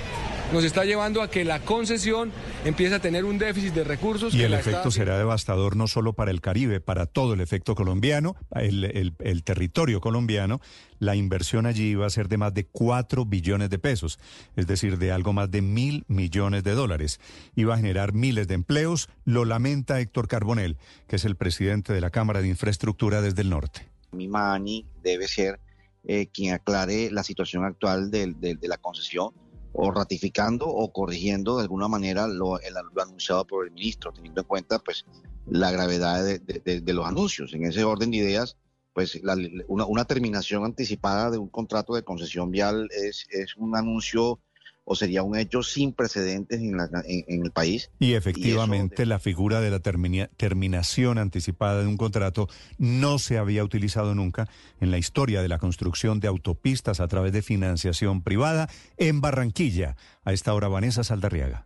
nos 0.52 0.64
está 0.64 0.86
llevando 0.86 1.22
a 1.22 1.30
que 1.30 1.46
la 1.46 1.60
concesión 1.60 2.32
empiece 2.66 2.96
a 2.96 3.00
tener 3.00 3.26
un 3.26 3.38
déficit 3.38 3.74
de 3.74 3.84
recursos. 3.84 4.34
Y 4.34 4.42
el 4.42 4.56
efecto 4.56 4.90
será 4.90 5.20
devastador 5.20 5.76
no 5.76 5.88
solo 5.88 6.14
para 6.14 6.32
el 6.32 6.42
Caribe, 6.42 6.80
para 6.80 7.06
todo 7.06 7.34
el 7.34 7.42
efecto 7.42 7.76
colombiano, 7.76 8.36
el, 8.56 9.14
el, 9.20 9.44
territorio 9.44 10.02
colombiano. 10.02 10.60
La 11.04 11.16
inversión 11.16 11.66
allí 11.66 11.96
va 11.96 12.06
a 12.06 12.10
ser 12.10 12.30
de 12.30 12.38
más 12.38 12.54
de 12.54 12.66
4 12.66 13.26
billones 13.26 13.70
de 13.70 13.78
pesos, 13.80 14.20
es 14.56 14.68
decir, 14.68 14.98
de 14.98 15.12
algo 15.12 15.34
más 15.34 15.52
de 15.52 15.62
mil 15.62 16.06
millones 16.08 16.64
de 16.64 16.72
dólares. 16.72 17.20
Iba 17.56 17.74
a 17.74 17.78
generar 17.78 18.14
miles 18.14 18.48
de 18.48 18.56
empleos, 18.56 19.10
lo 19.26 19.44
lamenta 19.44 20.00
Héctor 20.00 20.28
Carbonel, 20.28 20.78
que 21.08 21.18
es 21.18 21.26
el 21.26 21.36
presidente 21.36 21.92
de 21.92 22.02
la 22.02 22.10
Cámara 22.10 22.42
de 22.42 22.48
Infraestructura 22.48 23.22
desde 23.22 23.42
el 23.42 23.50
norte. 23.50 23.90
Mi 24.14 24.28
mani 24.28 24.86
debe 25.02 25.28
ser 25.28 25.60
eh, 26.06 26.28
quien 26.28 26.54
aclare 26.54 27.12
la 27.12 27.24
situación 27.24 27.66
actual 27.66 28.10
de 28.10 28.58
la 28.62 28.78
concesión 28.78 29.34
o 29.74 29.92
ratificando 29.92 30.68
o 30.68 30.94
corrigiendo 30.94 31.58
de 31.58 31.64
alguna 31.64 31.88
manera 31.88 32.28
lo, 32.28 32.60
anunciado 33.02 33.46
por 33.46 33.66
el 33.66 33.72
ministro, 33.72 34.14
teniendo 34.14 34.42
en 34.42 34.48
cuenta 34.48 34.80
pues 34.80 35.06
la 35.48 35.72
gravedad 35.72 36.24
de, 36.24 36.94
los 36.94 37.06
anuncios. 37.06 37.54
En 37.54 37.66
ese 37.66 37.84
orden 37.84 38.12
de 38.12 38.18
ideas, 38.18 38.56
pues 38.94 39.20
una, 39.68 40.06
terminación 40.06 40.66
anticipada 40.66 41.32
de 41.32 41.38
un 41.38 41.50
contrato 41.50 41.96
de 41.96 42.04
concesión 42.04 42.52
vial 42.52 42.90
es, 42.92 43.26
es 43.32 43.56
un 43.58 43.76
anuncio 43.76 44.40
o 44.86 44.96
sería 44.96 45.24
un 45.24 45.38
hecho 45.38 45.64
sin 45.64 45.94
precedentes 45.94 46.60
en, 46.60 47.44
el 47.44 47.52
país. 47.52 47.90
Y 48.00 48.14
efectivamente 48.14 49.06
la 49.06 49.20
figura 49.20 49.62
de 49.62 49.72
la 49.72 49.80
terminación 49.80 51.18
anticipada 51.18 51.82
de 51.82 51.88
un 51.88 51.98
contrato 51.98 52.50
no 52.78 53.20
se 53.20 53.38
había 53.38 53.64
utilizado 53.64 54.14
nunca 54.14 54.50
en 54.82 54.92
la 54.92 54.98
historia 54.98 55.42
de 55.42 55.48
la 55.48 55.58
construcción 55.58 56.20
de 56.20 56.28
autopistas 56.28 57.00
a 57.00 57.08
través 57.08 57.32
de 57.32 57.42
financiación 57.42 58.22
privada 58.24 58.70
en 58.98 59.22
Barranquilla. 59.22 59.96
A 60.26 60.34
esta 60.34 60.54
hora 60.54 60.68
Vanessa 60.68 61.04
Saldarriaga. 61.04 61.66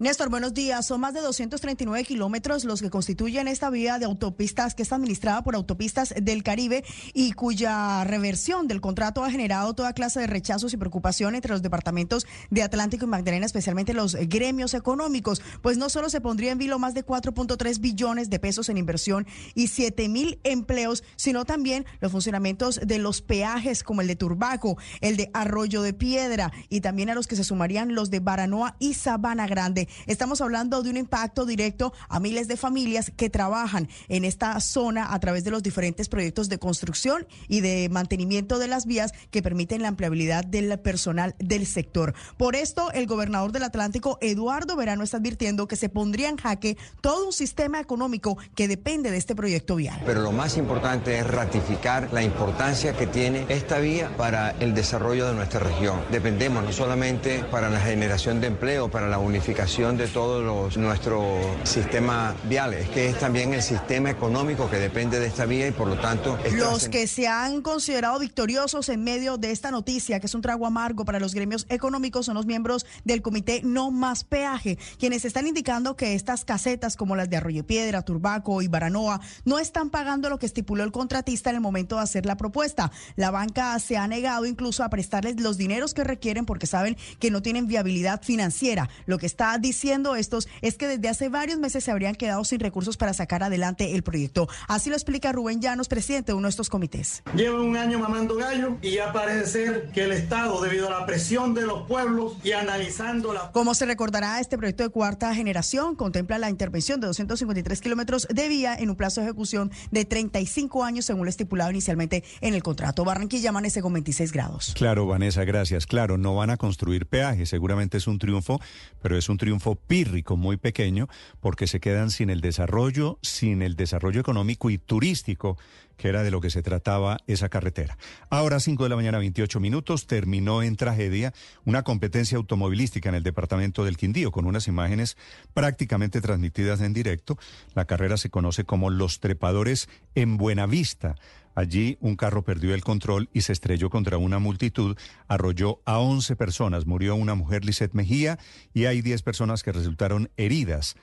Néstor, 0.00 0.28
buenos 0.28 0.54
días. 0.54 0.84
Son 0.86 1.00
más 1.00 1.14
de 1.14 1.20
239 1.20 2.02
kilómetros 2.02 2.64
los 2.64 2.82
que 2.82 2.90
constituyen 2.90 3.46
esta 3.46 3.70
vía 3.70 4.00
de 4.00 4.06
autopistas 4.06 4.74
que 4.74 4.82
está 4.82 4.96
administrada 4.96 5.44
por 5.44 5.54
Autopistas 5.54 6.12
del 6.20 6.42
Caribe 6.42 6.84
y 7.12 7.30
cuya 7.30 8.02
reversión 8.02 8.66
del 8.66 8.80
contrato 8.80 9.22
ha 9.22 9.30
generado 9.30 9.72
toda 9.74 9.92
clase 9.92 10.18
de 10.18 10.26
rechazos 10.26 10.74
y 10.74 10.78
preocupación 10.78 11.36
entre 11.36 11.52
los 11.52 11.62
departamentos 11.62 12.26
de 12.50 12.64
Atlántico 12.64 13.04
y 13.04 13.08
Magdalena, 13.08 13.46
especialmente 13.46 13.94
los 13.94 14.16
gremios 14.16 14.74
económicos, 14.74 15.40
pues 15.62 15.78
no 15.78 15.88
solo 15.88 16.10
se 16.10 16.20
pondría 16.20 16.50
en 16.50 16.58
vilo 16.58 16.80
más 16.80 16.94
de 16.94 17.06
4.3 17.06 17.78
billones 17.78 18.30
de 18.30 18.40
pesos 18.40 18.68
en 18.68 18.78
inversión 18.78 19.28
y 19.54 19.68
7 19.68 20.08
mil 20.08 20.40
empleos, 20.42 21.04
sino 21.14 21.44
también 21.44 21.86
los 22.00 22.10
funcionamientos 22.10 22.80
de 22.84 22.98
los 22.98 23.22
peajes 23.22 23.84
como 23.84 24.00
el 24.00 24.08
de 24.08 24.16
Turbaco, 24.16 24.76
el 25.00 25.16
de 25.16 25.30
Arroyo 25.34 25.82
de 25.82 25.92
Piedra 25.92 26.52
y 26.68 26.80
también 26.80 27.10
a 27.10 27.14
los 27.14 27.28
que 27.28 27.36
se 27.36 27.44
sumarían 27.44 27.94
los 27.94 28.10
de 28.10 28.18
Baranoa 28.18 28.74
y 28.80 28.94
Sabana 28.94 29.46
Grande. 29.46 29.83
Estamos 30.06 30.40
hablando 30.40 30.82
de 30.82 30.90
un 30.90 30.96
impacto 30.96 31.46
directo 31.46 31.92
a 32.08 32.20
miles 32.20 32.48
de 32.48 32.56
familias 32.56 33.12
que 33.16 33.30
trabajan 33.30 33.88
en 34.08 34.24
esta 34.24 34.58
zona 34.60 35.12
a 35.12 35.20
través 35.20 35.44
de 35.44 35.50
los 35.50 35.62
diferentes 35.62 36.08
proyectos 36.08 36.48
de 36.48 36.58
construcción 36.58 37.26
y 37.48 37.60
de 37.60 37.88
mantenimiento 37.90 38.58
de 38.58 38.68
las 38.68 38.86
vías 38.86 39.12
que 39.30 39.42
permiten 39.42 39.82
la 39.82 39.88
ampliabilidad 39.88 40.44
del 40.44 40.78
personal 40.78 41.34
del 41.38 41.66
sector. 41.66 42.14
Por 42.36 42.56
esto, 42.56 42.90
el 42.92 43.06
gobernador 43.06 43.52
del 43.52 43.64
Atlántico, 43.64 44.18
Eduardo 44.20 44.76
Verano, 44.76 45.04
está 45.04 45.18
advirtiendo 45.18 45.68
que 45.68 45.76
se 45.76 45.88
pondría 45.88 46.28
en 46.28 46.36
jaque 46.36 46.76
todo 47.00 47.26
un 47.26 47.32
sistema 47.32 47.80
económico 47.80 48.36
que 48.54 48.68
depende 48.68 49.10
de 49.10 49.16
este 49.16 49.34
proyecto 49.34 49.76
vial. 49.76 50.00
Pero 50.06 50.22
lo 50.22 50.32
más 50.32 50.56
importante 50.56 51.18
es 51.18 51.26
ratificar 51.26 52.08
la 52.12 52.22
importancia 52.22 52.96
que 52.96 53.06
tiene 53.06 53.46
esta 53.48 53.78
vía 53.78 54.16
para 54.16 54.50
el 54.60 54.74
desarrollo 54.74 55.26
de 55.26 55.34
nuestra 55.34 55.60
región. 55.60 56.00
Dependemos 56.10 56.64
no 56.64 56.72
solamente 56.72 57.44
para 57.50 57.70
la 57.70 57.80
generación 57.80 58.40
de 58.40 58.48
empleo, 58.48 58.90
para 58.90 59.08
la 59.08 59.18
unificación, 59.18 59.73
de 59.74 60.06
todo 60.06 60.40
los, 60.40 60.76
nuestro 60.76 61.26
sistema 61.64 62.32
vial, 62.44 62.74
es 62.74 62.88
que 62.90 63.08
es 63.08 63.18
también 63.18 63.52
el 63.54 63.60
sistema 63.60 64.08
económico 64.08 64.70
que 64.70 64.76
depende 64.76 65.18
de 65.18 65.26
esta 65.26 65.46
vía 65.46 65.66
y 65.66 65.72
por 65.72 65.88
lo 65.88 65.96
tanto... 65.96 66.38
Los 66.52 66.88
que 66.88 67.08
se 67.08 67.26
han 67.26 67.60
considerado 67.60 68.20
victoriosos 68.20 68.88
en 68.88 69.02
medio 69.02 69.36
de 69.36 69.50
esta 69.50 69.72
noticia, 69.72 70.20
que 70.20 70.26
es 70.26 70.34
un 70.36 70.42
trago 70.42 70.64
amargo 70.64 71.04
para 71.04 71.18
los 71.18 71.34
gremios 71.34 71.66
económicos, 71.70 72.26
son 72.26 72.36
los 72.36 72.46
miembros 72.46 72.86
del 73.02 73.20
comité 73.20 73.62
No 73.64 73.90
Más 73.90 74.22
Peaje, 74.22 74.78
quienes 75.00 75.24
están 75.24 75.48
indicando 75.48 75.96
que 75.96 76.14
estas 76.14 76.44
casetas 76.44 76.94
como 76.96 77.16
las 77.16 77.28
de 77.28 77.38
Arroyo 77.38 77.66
Piedra, 77.66 78.02
Turbaco 78.02 78.62
y 78.62 78.68
Baranoa 78.68 79.20
no 79.44 79.58
están 79.58 79.90
pagando 79.90 80.30
lo 80.30 80.38
que 80.38 80.46
estipuló 80.46 80.84
el 80.84 80.92
contratista 80.92 81.50
en 81.50 81.56
el 81.56 81.62
momento 81.62 81.96
de 81.96 82.02
hacer 82.02 82.26
la 82.26 82.36
propuesta. 82.36 82.92
La 83.16 83.32
banca 83.32 83.76
se 83.80 83.96
ha 83.96 84.06
negado 84.06 84.46
incluso 84.46 84.84
a 84.84 84.88
prestarles 84.88 85.40
los 85.40 85.58
dineros 85.58 85.94
que 85.94 86.04
requieren 86.04 86.46
porque 86.46 86.68
saben 86.68 86.96
que 87.18 87.32
no 87.32 87.42
tienen 87.42 87.66
viabilidad 87.66 88.22
financiera, 88.22 88.88
lo 89.06 89.18
que 89.18 89.26
está 89.26 89.58
diciendo 89.64 90.14
estos 90.14 90.46
es 90.60 90.76
que 90.76 90.86
desde 90.86 91.08
hace 91.08 91.30
varios 91.30 91.58
meses 91.58 91.82
se 91.84 91.90
habrían 91.90 92.14
quedado 92.14 92.44
sin 92.44 92.60
recursos 92.60 92.98
para 92.98 93.14
sacar 93.14 93.42
adelante 93.42 93.94
el 93.94 94.02
proyecto. 94.02 94.46
Así 94.68 94.90
lo 94.90 94.96
explica 94.96 95.32
Rubén 95.32 95.62
Llanos, 95.62 95.88
presidente 95.88 96.32
de 96.32 96.36
uno 96.36 96.48
de 96.48 96.50
estos 96.50 96.68
comités. 96.68 97.22
Lleva 97.34 97.62
un 97.62 97.74
año 97.76 97.98
mamando 97.98 98.36
gallo 98.36 98.76
y 98.82 98.92
ya 98.92 99.12
parece 99.12 99.46
ser 99.46 99.90
que 99.92 100.04
el 100.04 100.12
Estado, 100.12 100.60
debido 100.60 100.88
a 100.88 100.90
la 100.90 101.06
presión 101.06 101.54
de 101.54 101.62
los 101.62 101.86
pueblos 101.88 102.34
y 102.44 102.52
analizando 102.52 103.32
la... 103.32 103.52
Como 103.52 103.74
se 103.74 103.86
recordará, 103.86 104.38
este 104.38 104.58
proyecto 104.58 104.82
de 104.82 104.90
cuarta 104.90 105.34
generación 105.34 105.96
contempla 105.96 106.36
la 106.38 106.50
intervención 106.50 107.00
de 107.00 107.06
253 107.06 107.80
kilómetros 107.80 108.28
de 108.28 108.48
vía 108.48 108.76
en 108.78 108.90
un 108.90 108.96
plazo 108.96 109.22
de 109.22 109.28
ejecución 109.28 109.72
de 109.90 110.04
35 110.04 110.84
años, 110.84 111.06
según 111.06 111.24
lo 111.24 111.30
estipulado 111.30 111.70
inicialmente 111.70 112.22
en 112.42 112.52
el 112.52 112.62
contrato. 112.62 113.04
Barranquilla 113.04 113.48
amanece 113.48 113.80
con 113.80 113.94
26 113.94 114.30
grados. 114.30 114.74
Claro, 114.76 115.06
Vanessa, 115.06 115.44
gracias. 115.44 115.86
Claro, 115.86 116.18
no 116.18 116.34
van 116.34 116.50
a 116.50 116.58
construir 116.58 117.06
peaje, 117.06 117.46
seguramente 117.46 117.96
es 117.96 118.06
un 118.06 118.18
triunfo, 118.18 118.60
pero 119.00 119.16
es 119.16 119.30
un 119.30 119.38
triunfo 119.38 119.53
pírrico, 119.86 120.36
muy 120.36 120.56
pequeño, 120.56 121.08
porque 121.40 121.66
se 121.66 121.80
quedan 121.80 122.10
sin 122.10 122.30
el 122.30 122.40
desarrollo, 122.40 123.18
sin 123.22 123.62
el 123.62 123.76
desarrollo 123.76 124.20
económico 124.20 124.70
y 124.70 124.78
turístico 124.78 125.56
que 125.96 126.08
era 126.08 126.22
de 126.22 126.30
lo 126.30 126.40
que 126.40 126.50
se 126.50 126.62
trataba 126.62 127.18
esa 127.26 127.48
carretera. 127.48 127.96
Ahora, 128.30 128.60
5 128.60 128.82
de 128.82 128.88
la 128.88 128.96
mañana, 128.96 129.18
28 129.18 129.60
minutos, 129.60 130.06
terminó 130.06 130.62
en 130.62 130.76
tragedia 130.76 131.32
una 131.64 131.82
competencia 131.82 132.36
automovilística 132.36 133.08
en 133.08 133.14
el 133.14 133.22
departamento 133.22 133.84
del 133.84 133.96
Quindío, 133.96 134.32
con 134.32 134.46
unas 134.46 134.68
imágenes 134.68 135.16
prácticamente 135.52 136.20
transmitidas 136.20 136.80
en 136.80 136.92
directo. 136.92 137.38
La 137.74 137.84
carrera 137.84 138.16
se 138.16 138.30
conoce 138.30 138.64
como 138.64 138.90
Los 138.90 139.20
Trepadores 139.20 139.88
en 140.14 140.36
Buenavista. 140.36 141.16
Allí 141.54 141.98
un 142.00 142.16
carro 142.16 142.42
perdió 142.42 142.74
el 142.74 142.82
control 142.82 143.28
y 143.32 143.42
se 143.42 143.52
estrelló 143.52 143.90
contra 143.90 144.18
una 144.18 144.38
multitud, 144.38 144.96
arrolló 145.28 145.80
a 145.84 145.98
11 145.98 146.36
personas, 146.36 146.86
murió 146.86 147.14
una 147.14 147.34
mujer, 147.34 147.64
Lisette 147.64 147.94
Mejía, 147.94 148.38
y 148.72 148.86
hay 148.86 149.02
10 149.02 149.22
personas 149.22 149.62
que 149.62 149.72
resultaron 149.72 150.30
heridas. 150.36 150.96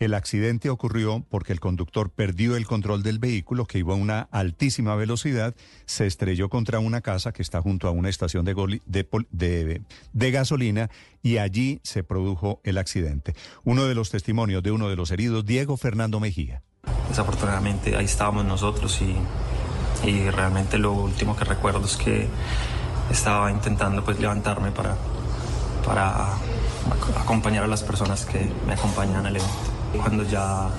El 0.00 0.14
accidente 0.14 0.70
ocurrió 0.70 1.24
porque 1.30 1.52
el 1.52 1.60
conductor 1.60 2.10
perdió 2.10 2.56
el 2.56 2.66
control 2.66 3.02
del 3.02 3.20
vehículo 3.20 3.64
que 3.64 3.78
iba 3.78 3.94
a 3.94 3.96
una 3.96 4.22
altísima 4.32 4.96
velocidad, 4.96 5.54
se 5.86 6.06
estrelló 6.06 6.48
contra 6.48 6.80
una 6.80 7.00
casa 7.00 7.32
que 7.32 7.42
está 7.42 7.62
junto 7.62 7.86
a 7.86 7.92
una 7.92 8.08
estación 8.08 8.44
de, 8.44 8.54
de, 8.86 9.06
de, 9.30 9.82
de, 10.12 10.30
gasolina 10.32 10.90
y 11.22 11.38
allí 11.38 11.80
se 11.84 12.02
produjo 12.02 12.60
el 12.64 12.78
accidente. 12.78 13.34
Uno 13.62 13.84
de 13.84 13.94
los 13.94 14.10
testimonios 14.10 14.64
de 14.64 14.72
uno 14.72 14.88
de 14.88 14.96
los 14.96 15.12
heridos, 15.12 15.46
Diego 15.46 15.76
Fernando 15.76 16.18
Mejía. 16.18 16.62
Desafortunadamente 17.08 17.96
ahí 17.96 18.04
estábamos 18.04 18.44
nosotros 18.44 19.00
y, 19.00 19.14
y 20.06 20.30
realmente 20.30 20.78
lo 20.78 20.92
último 20.92 21.36
que 21.36 21.44
recuerdo 21.44 21.84
es 21.84 21.96
que 21.96 22.28
estaba 23.10 23.50
intentando 23.50 24.04
pues 24.04 24.18
levantarme 24.18 24.70
para, 24.70 24.96
para 25.84 26.34
acompañar 27.20 27.64
a 27.64 27.66
las 27.66 27.82
personas 27.82 28.24
que 28.24 28.50
me 28.66 28.74
acompañan 28.74 29.26
al 29.26 29.36
evento. 29.36 29.74
Cuando 29.96 30.24
ya 30.24 30.70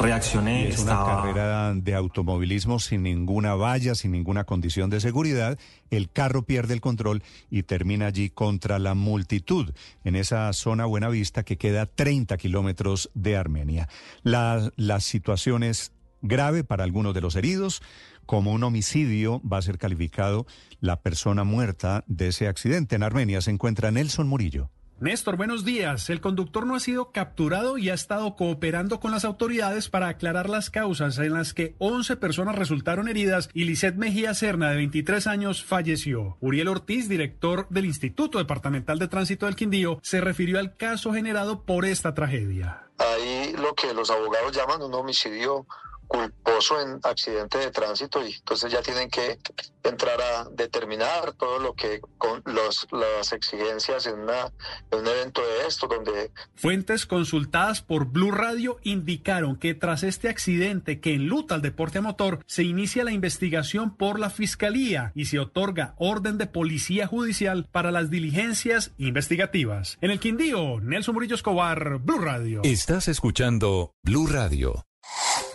reaccioné, 0.00 0.68
es 0.68 0.78
una 0.78 1.04
carrera 1.04 1.74
de 1.74 1.94
automovilismo 1.94 2.78
sin 2.78 3.02
ninguna 3.02 3.54
valla, 3.54 3.94
sin 3.94 4.12
ninguna 4.12 4.44
condición 4.44 4.88
de 4.88 5.00
seguridad. 5.00 5.58
El 5.90 6.10
carro 6.10 6.44
pierde 6.44 6.72
el 6.72 6.80
control 6.80 7.22
y 7.50 7.64
termina 7.64 8.06
allí 8.06 8.30
contra 8.30 8.78
la 8.78 8.94
multitud, 8.94 9.74
en 10.02 10.16
esa 10.16 10.50
zona 10.54 10.86
Buenavista 10.86 11.42
que 11.42 11.58
queda 11.58 11.82
a 11.82 11.86
30 11.86 12.38
kilómetros 12.38 13.10
de 13.12 13.36
Armenia. 13.36 13.88
La, 14.22 14.70
la 14.76 15.00
situación 15.00 15.62
es 15.62 15.92
grave 16.24 16.64
para 16.64 16.84
algunos 16.84 17.14
de 17.14 17.20
los 17.20 17.36
heridos. 17.36 17.82
Como 18.26 18.52
un 18.52 18.64
homicidio 18.64 19.40
va 19.40 19.58
a 19.58 19.62
ser 19.62 19.78
calificado 19.78 20.46
la 20.80 21.00
persona 21.00 21.44
muerta 21.44 22.04
de 22.06 22.28
ese 22.28 22.48
accidente. 22.48 22.96
En 22.96 23.02
Armenia 23.02 23.40
se 23.40 23.50
encuentra 23.50 23.90
Nelson 23.90 24.28
Murillo. 24.28 24.70
Néstor, 25.00 25.36
buenos 25.36 25.64
días. 25.64 26.08
El 26.08 26.20
conductor 26.20 26.66
no 26.66 26.76
ha 26.76 26.80
sido 26.80 27.10
capturado 27.10 27.78
y 27.78 27.90
ha 27.90 27.94
estado 27.94 28.36
cooperando 28.36 29.00
con 29.00 29.10
las 29.10 29.24
autoridades 29.24 29.88
para 29.88 30.08
aclarar 30.08 30.48
las 30.48 30.70
causas 30.70 31.18
en 31.18 31.32
las 31.32 31.52
que 31.52 31.74
11 31.78 32.16
personas 32.16 32.54
resultaron 32.54 33.08
heridas 33.08 33.50
y 33.52 33.64
Lisette 33.64 33.96
Mejía 33.96 34.32
Serna, 34.34 34.70
de 34.70 34.76
23 34.76 35.26
años, 35.26 35.64
falleció. 35.64 36.38
Uriel 36.40 36.68
Ortiz, 36.68 37.08
director 37.08 37.66
del 37.70 37.86
Instituto 37.86 38.38
Departamental 38.38 39.00
de 39.00 39.08
Tránsito 39.08 39.46
del 39.46 39.56
Quindío, 39.56 39.98
se 40.02 40.20
refirió 40.20 40.60
al 40.60 40.76
caso 40.76 41.12
generado 41.12 41.64
por 41.64 41.84
esta 41.84 42.14
tragedia. 42.14 42.86
Ahí 42.98 43.52
lo 43.58 43.74
que 43.74 43.92
los 43.92 44.10
abogados 44.10 44.56
llaman 44.56 44.80
un 44.80 44.94
homicidio 44.94 45.66
culposo 46.06 46.80
en 46.80 47.00
accidente 47.02 47.58
de 47.58 47.70
tránsito 47.70 48.24
y 48.26 48.32
entonces 48.32 48.72
ya 48.72 48.82
tienen 48.82 49.10
que 49.10 49.38
entrar 49.82 50.20
a 50.20 50.48
determinar 50.50 51.32
todo 51.34 51.58
lo 51.58 51.74
que 51.74 52.00
con 52.18 52.42
los, 52.46 52.86
las 52.90 53.32
exigencias 53.32 54.06
en, 54.06 54.20
una, 54.20 54.52
en 54.90 55.00
un 55.00 55.06
evento 55.06 55.42
de 55.42 55.66
esto 55.66 55.86
donde 55.86 56.30
fuentes 56.54 57.06
consultadas 57.06 57.82
por 57.82 58.06
Blue 58.06 58.30
Radio 58.30 58.78
indicaron 58.82 59.56
que 59.56 59.74
tras 59.74 60.02
este 60.02 60.28
accidente 60.28 61.00
que 61.00 61.14
enluta 61.14 61.54
al 61.54 61.62
deporte 61.62 62.00
motor 62.00 62.40
se 62.46 62.62
inicia 62.62 63.04
la 63.04 63.12
investigación 63.12 63.96
por 63.96 64.18
la 64.18 64.30
fiscalía 64.30 65.12
y 65.14 65.26
se 65.26 65.38
otorga 65.38 65.94
orden 65.98 66.38
de 66.38 66.46
policía 66.46 67.06
judicial 67.06 67.68
para 67.70 67.90
las 67.90 68.10
diligencias 68.10 68.92
investigativas. 68.98 69.98
En 70.00 70.10
el 70.10 70.20
Quindío, 70.20 70.80
Nelson 70.80 71.14
Murillo 71.14 71.34
Escobar, 71.34 71.98
Blue 71.98 72.18
Radio. 72.18 72.62
Estás 72.64 73.08
escuchando 73.08 73.92
Blue 74.02 74.26
Radio. 74.26 74.84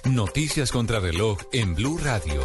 Noticias 0.05 0.71
contra 0.71 0.99
reloj 0.99 1.37
en 1.51 1.75
Blue 1.75 1.99
Radio. 2.01 2.41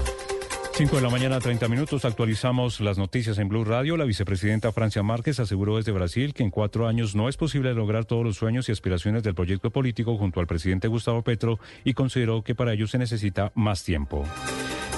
5 0.74 0.97
de 0.97 1.02
la 1.02 1.09
mañana, 1.09 1.39
30 1.39 1.68
minutos. 1.68 2.05
Actualizamos 2.05 2.81
las 2.81 2.98
noticias 2.98 3.39
en 3.39 3.48
Blue 3.48 3.64
Radio. 3.64 3.97
La 3.97 4.05
vicepresidenta 4.05 4.72
Francia 4.72 5.02
Márquez 5.05 5.39
aseguró 5.39 5.76
desde 5.76 5.93
Brasil 5.93 6.35
que 6.35 6.43
en 6.43 6.51
cuatro 6.51 6.89
años 6.89 7.14
no 7.14 7.28
es 7.28 7.36
posible 7.36 7.72
lograr 7.72 8.06
todos 8.06 8.24
los 8.24 8.36
sueños 8.36 8.68
y 8.68 8.72
aspiraciones 8.72 9.22
del 9.22 9.36
proyecto 9.36 9.70
político 9.70 10.16
junto 10.16 10.40
al 10.40 10.48
presidente 10.48 10.89
Gustavo 10.89 11.22
Petro 11.22 11.60
y 11.85 11.94
consideró 11.94 12.43
que 12.43 12.56
para 12.56 12.72
ello 12.72 12.89
se 12.89 12.98
necesita 12.98 13.52
más 13.55 13.85
tiempo. 13.85 14.24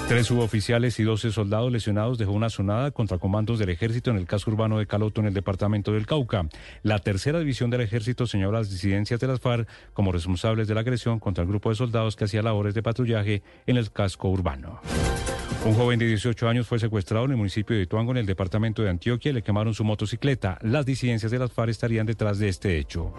Tres 0.07 0.27
suboficiales 0.27 0.97
y 1.01 1.03
12 1.03 1.33
soldados 1.33 1.69
lesionados 1.69 2.17
dejó 2.17 2.31
una 2.31 2.49
sonada 2.49 2.91
contra 2.91 3.17
comandos 3.17 3.59
del 3.59 3.67
ejército 3.67 4.09
en 4.09 4.15
el 4.15 4.25
casco 4.25 4.51
urbano 4.51 4.79
de 4.79 4.87
Caloto 4.87 5.19
en 5.19 5.27
el 5.27 5.33
departamento 5.33 5.91
del 5.91 6.05
Cauca. 6.05 6.47
La 6.81 6.99
tercera 6.99 7.39
división 7.39 7.69
del 7.69 7.81
ejército 7.81 8.25
señaló 8.25 8.53
las 8.53 8.69
disidencias 8.69 9.19
de 9.19 9.27
las 9.27 9.41
FARC 9.41 9.67
como 9.91 10.13
responsables 10.13 10.69
de 10.69 10.75
la 10.75 10.79
agresión 10.79 11.19
contra 11.19 11.41
el 11.41 11.49
grupo 11.49 11.71
de 11.71 11.75
soldados 11.75 12.15
que 12.15 12.23
hacía 12.23 12.41
labores 12.41 12.73
de 12.73 12.83
patrullaje 12.83 13.43
en 13.65 13.75
el 13.75 13.91
casco 13.91 14.29
urbano. 14.29 14.79
Un 15.65 15.73
joven 15.73 15.99
de 15.99 16.07
18 16.07 16.47
años 16.47 16.67
fue 16.67 16.79
secuestrado 16.79 17.25
en 17.25 17.31
el 17.31 17.37
municipio 17.37 17.75
de 17.75 17.85
Tuango, 17.85 18.11
en 18.11 18.19
el 18.19 18.25
departamento 18.25 18.83
de 18.83 18.89
Antioquia, 18.89 19.31
y 19.31 19.33
le 19.33 19.41
quemaron 19.41 19.73
su 19.73 19.83
motocicleta. 19.83 20.57
Las 20.61 20.85
disidencias 20.85 21.33
de 21.33 21.39
las 21.39 21.51
FARC 21.51 21.71
estarían 21.71 22.05
detrás 22.05 22.39
de 22.39 22.47
este 22.47 22.77
hecho. 22.77 23.13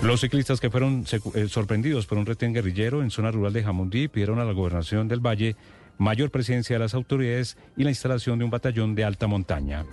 Los 0.00 0.20
ciclistas 0.20 0.60
que 0.60 0.70
fueron 0.70 1.04
eh, 1.34 1.48
sorprendidos 1.48 2.06
por 2.06 2.18
un 2.18 2.26
retén 2.26 2.52
guerrillero 2.52 3.02
en 3.02 3.10
zona 3.10 3.32
rural 3.32 3.52
de 3.52 3.64
Jamundí 3.64 4.06
pidieron 4.06 4.38
a 4.38 4.44
la 4.44 4.52
gobernación 4.52 5.08
del 5.08 5.18
Valle 5.18 5.56
mayor 5.98 6.30
presencia 6.30 6.76
de 6.76 6.80
las 6.80 6.94
autoridades 6.94 7.56
y 7.76 7.84
la 7.84 7.90
instalación 7.90 8.38
de 8.38 8.44
un 8.44 8.50
batallón 8.50 8.94
de 8.94 9.04
alta 9.04 9.26
montaña. 9.26 9.84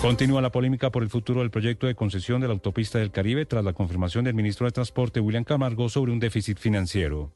Continúa 0.00 0.42
la 0.42 0.52
polémica 0.52 0.90
por 0.90 1.02
el 1.02 1.08
futuro 1.08 1.40
del 1.40 1.50
proyecto 1.50 1.86
de 1.86 1.94
concesión 1.94 2.40
de 2.42 2.46
la 2.46 2.52
autopista 2.52 2.98
del 2.98 3.10
Caribe 3.10 3.46
tras 3.46 3.64
la 3.64 3.72
confirmación 3.72 4.24
del 4.24 4.34
ministro 4.34 4.66
de 4.66 4.72
Transporte 4.72 5.20
William 5.20 5.44
Camargo 5.44 5.88
sobre 5.88 6.12
un 6.12 6.20
déficit 6.20 6.58
financiero. 6.58 7.32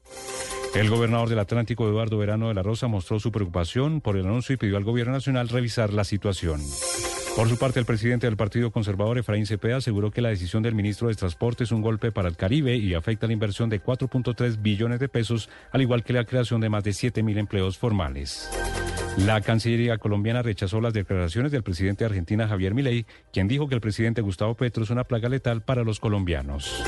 El 0.74 0.90
gobernador 0.90 1.30
del 1.30 1.38
Atlántico, 1.38 1.88
Eduardo 1.88 2.18
Verano 2.18 2.48
de 2.48 2.54
la 2.54 2.62
Rosa, 2.62 2.86
mostró 2.86 3.18
su 3.20 3.32
preocupación 3.32 4.02
por 4.02 4.18
el 4.18 4.26
anuncio 4.26 4.54
y 4.54 4.58
pidió 4.58 4.76
al 4.76 4.84
gobierno 4.84 5.14
nacional 5.14 5.48
revisar 5.48 5.94
la 5.94 6.04
situación. 6.04 6.60
Por 7.38 7.48
su 7.48 7.56
parte, 7.56 7.78
el 7.78 7.86
presidente 7.86 8.26
del 8.26 8.36
Partido 8.36 8.72
Conservador, 8.72 9.16
Efraín 9.16 9.46
Cepeda, 9.46 9.76
aseguró 9.76 10.10
que 10.10 10.20
la 10.20 10.30
decisión 10.30 10.60
del 10.64 10.74
ministro 10.74 11.06
de 11.06 11.14
Transporte 11.14 11.62
es 11.62 11.70
un 11.70 11.82
golpe 11.82 12.10
para 12.10 12.28
el 12.28 12.36
Caribe 12.36 12.74
y 12.74 12.94
afecta 12.94 13.28
la 13.28 13.32
inversión 13.32 13.70
de 13.70 13.80
4.3 13.80 14.60
billones 14.60 14.98
de 14.98 15.08
pesos, 15.08 15.48
al 15.70 15.82
igual 15.82 16.02
que 16.02 16.12
la 16.12 16.24
creación 16.24 16.60
de 16.60 16.68
más 16.68 16.82
de 16.82 16.92
7 16.92 17.22
mil 17.22 17.38
empleos 17.38 17.78
formales. 17.78 18.50
La 19.18 19.40
Cancillería 19.40 19.98
colombiana 19.98 20.42
rechazó 20.42 20.80
las 20.80 20.94
declaraciones 20.94 21.52
del 21.52 21.62
presidente 21.62 22.02
de 22.02 22.06
Argentina, 22.06 22.48
Javier 22.48 22.74
Milei, 22.74 23.06
quien 23.32 23.46
dijo 23.46 23.68
que 23.68 23.76
el 23.76 23.80
presidente 23.80 24.20
Gustavo 24.20 24.56
Petro 24.56 24.82
es 24.82 24.90
una 24.90 25.04
plaga 25.04 25.28
letal 25.28 25.62
para 25.62 25.84
los 25.84 26.00
colombianos. 26.00 26.82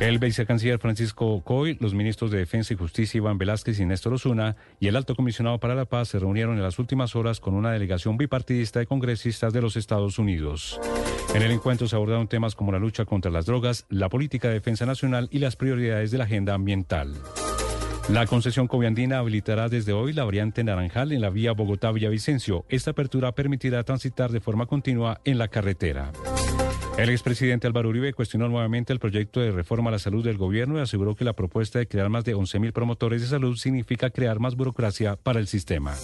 El 0.00 0.20
vicecanciller 0.20 0.78
Francisco 0.78 1.42
Coy, 1.42 1.76
los 1.80 1.92
ministros 1.92 2.30
de 2.30 2.38
Defensa 2.38 2.72
y 2.72 2.76
Justicia 2.76 3.18
Iván 3.18 3.36
Velázquez 3.36 3.80
y 3.80 3.84
Néstor 3.84 4.12
Osuna 4.12 4.54
y 4.78 4.86
el 4.86 4.94
alto 4.94 5.16
comisionado 5.16 5.58
para 5.58 5.74
la 5.74 5.86
paz 5.86 6.08
se 6.08 6.20
reunieron 6.20 6.56
en 6.56 6.62
las 6.62 6.78
últimas 6.78 7.16
horas 7.16 7.40
con 7.40 7.54
una 7.54 7.72
delegación 7.72 8.16
bipartidista 8.16 8.78
de 8.78 8.86
congresistas 8.86 9.52
de 9.52 9.60
los 9.60 9.76
Estados 9.76 10.20
Unidos. 10.20 10.80
En 11.34 11.42
el 11.42 11.50
encuentro 11.50 11.88
se 11.88 11.96
abordaron 11.96 12.28
temas 12.28 12.54
como 12.54 12.70
la 12.70 12.78
lucha 12.78 13.06
contra 13.06 13.32
las 13.32 13.46
drogas, 13.46 13.86
la 13.88 14.08
política 14.08 14.46
de 14.46 14.54
defensa 14.54 14.86
nacional 14.86 15.28
y 15.32 15.40
las 15.40 15.56
prioridades 15.56 16.12
de 16.12 16.18
la 16.18 16.24
agenda 16.24 16.54
ambiental. 16.54 17.14
La 18.08 18.24
concesión 18.26 18.68
coviandina 18.68 19.18
habilitará 19.18 19.68
desde 19.68 19.92
hoy 19.92 20.12
la 20.12 20.24
variante 20.24 20.62
Naranjal 20.62 21.10
en 21.10 21.20
la 21.20 21.28
vía 21.28 21.52
Bogotá-Villavicencio. 21.52 22.64
Esta 22.68 22.92
apertura 22.92 23.32
permitirá 23.32 23.82
transitar 23.82 24.30
de 24.30 24.40
forma 24.40 24.66
continua 24.66 25.20
en 25.24 25.38
la 25.38 25.48
carretera. 25.48 26.12
El 26.98 27.10
expresidente 27.10 27.68
Álvaro 27.68 27.90
Uribe 27.90 28.12
cuestionó 28.12 28.48
nuevamente 28.48 28.92
el 28.92 28.98
proyecto 28.98 29.38
de 29.38 29.52
reforma 29.52 29.88
a 29.88 29.92
la 29.92 30.00
salud 30.00 30.24
del 30.24 30.36
gobierno 30.36 30.78
y 30.78 30.80
aseguró 30.80 31.14
que 31.14 31.24
la 31.24 31.32
propuesta 31.32 31.78
de 31.78 31.86
crear 31.86 32.08
más 32.08 32.24
de 32.24 32.34
11.000 32.34 32.72
promotores 32.72 33.20
de 33.22 33.28
salud 33.28 33.56
significa 33.56 34.10
crear 34.10 34.40
más 34.40 34.56
burocracia 34.56 35.14
para 35.14 35.38
el 35.38 35.46
sistema. 35.46 35.94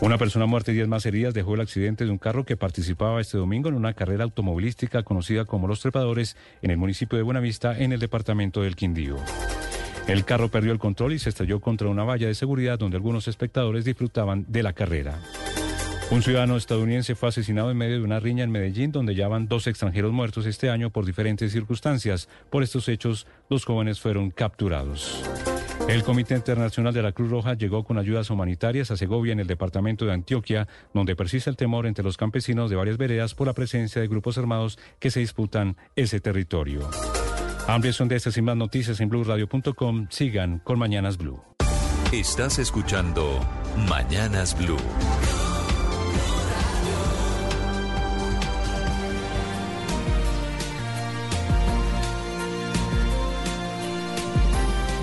Una 0.00 0.16
persona 0.16 0.46
muerta 0.46 0.70
y 0.70 0.74
diez 0.74 0.86
más 0.86 1.06
heridas 1.06 1.34
dejó 1.34 1.56
el 1.56 1.60
accidente 1.60 2.04
de 2.04 2.12
un 2.12 2.18
carro 2.18 2.44
que 2.44 2.56
participaba 2.56 3.20
este 3.20 3.36
domingo 3.36 3.68
en 3.68 3.74
una 3.74 3.94
carrera 3.94 4.22
automovilística 4.22 5.02
conocida 5.02 5.44
como 5.44 5.66
Los 5.66 5.80
Trepadores 5.80 6.36
en 6.62 6.70
el 6.70 6.76
municipio 6.76 7.18
de 7.18 7.24
Buenavista, 7.24 7.76
en 7.76 7.92
el 7.92 7.98
departamento 7.98 8.62
del 8.62 8.76
Quindío. 8.76 9.16
El 10.06 10.24
carro 10.24 10.48
perdió 10.50 10.70
el 10.70 10.78
control 10.78 11.14
y 11.14 11.18
se 11.18 11.30
estrelló 11.30 11.58
contra 11.58 11.88
una 11.88 12.04
valla 12.04 12.28
de 12.28 12.36
seguridad 12.36 12.78
donde 12.78 12.96
algunos 12.96 13.26
espectadores 13.26 13.84
disfrutaban 13.84 14.44
de 14.46 14.62
la 14.62 14.72
carrera. 14.72 15.18
Un 16.08 16.22
ciudadano 16.22 16.56
estadounidense 16.56 17.16
fue 17.16 17.30
asesinado 17.30 17.70
en 17.70 17.76
medio 17.76 17.96
de 17.96 18.04
una 18.04 18.20
riña 18.20 18.44
en 18.44 18.52
Medellín, 18.52 18.92
donde 18.92 19.16
ya 19.16 19.26
van 19.26 19.48
dos 19.48 19.66
extranjeros 19.66 20.12
muertos 20.12 20.46
este 20.46 20.70
año 20.70 20.90
por 20.90 21.04
diferentes 21.04 21.52
circunstancias. 21.52 22.28
Por 22.48 22.62
estos 22.62 22.88
hechos, 22.88 23.26
dos 23.50 23.64
jóvenes 23.64 23.98
fueron 23.98 24.30
capturados. 24.30 25.24
El 25.88 26.04
Comité 26.04 26.34
Internacional 26.34 26.94
de 26.94 27.02
la 27.02 27.12
Cruz 27.12 27.30
Roja 27.30 27.54
llegó 27.54 27.84
con 27.84 27.98
ayudas 27.98 28.30
humanitarias 28.30 28.90
a 28.90 28.96
Segovia 28.96 29.32
en 29.32 29.40
el 29.40 29.46
departamento 29.48 30.04
de 30.04 30.12
Antioquia, 30.12 30.68
donde 30.94 31.16
persiste 31.16 31.50
el 31.50 31.56
temor 31.56 31.86
entre 31.86 32.04
los 32.04 32.16
campesinos 32.16 32.70
de 32.70 32.76
varias 32.76 32.98
veredas 32.98 33.34
por 33.34 33.48
la 33.48 33.52
presencia 33.52 34.00
de 34.00 34.08
grupos 34.08 34.38
armados 34.38 34.78
que 35.00 35.10
se 35.10 35.20
disputan 35.20 35.76
ese 35.96 36.20
territorio. 36.20 36.88
Amplias 37.66 37.96
son 37.96 38.06
de 38.06 38.16
estas 38.16 38.36
y 38.36 38.42
más 38.42 38.56
noticias 38.56 39.00
en 39.00 39.08
blueradio.com. 39.08 40.06
Sigan 40.10 40.60
con 40.60 40.78
Mañanas 40.78 41.18
Blue. 41.18 41.42
Estás 42.12 42.60
escuchando 42.60 43.40
Mañanas 43.88 44.56
Blue. 44.56 44.78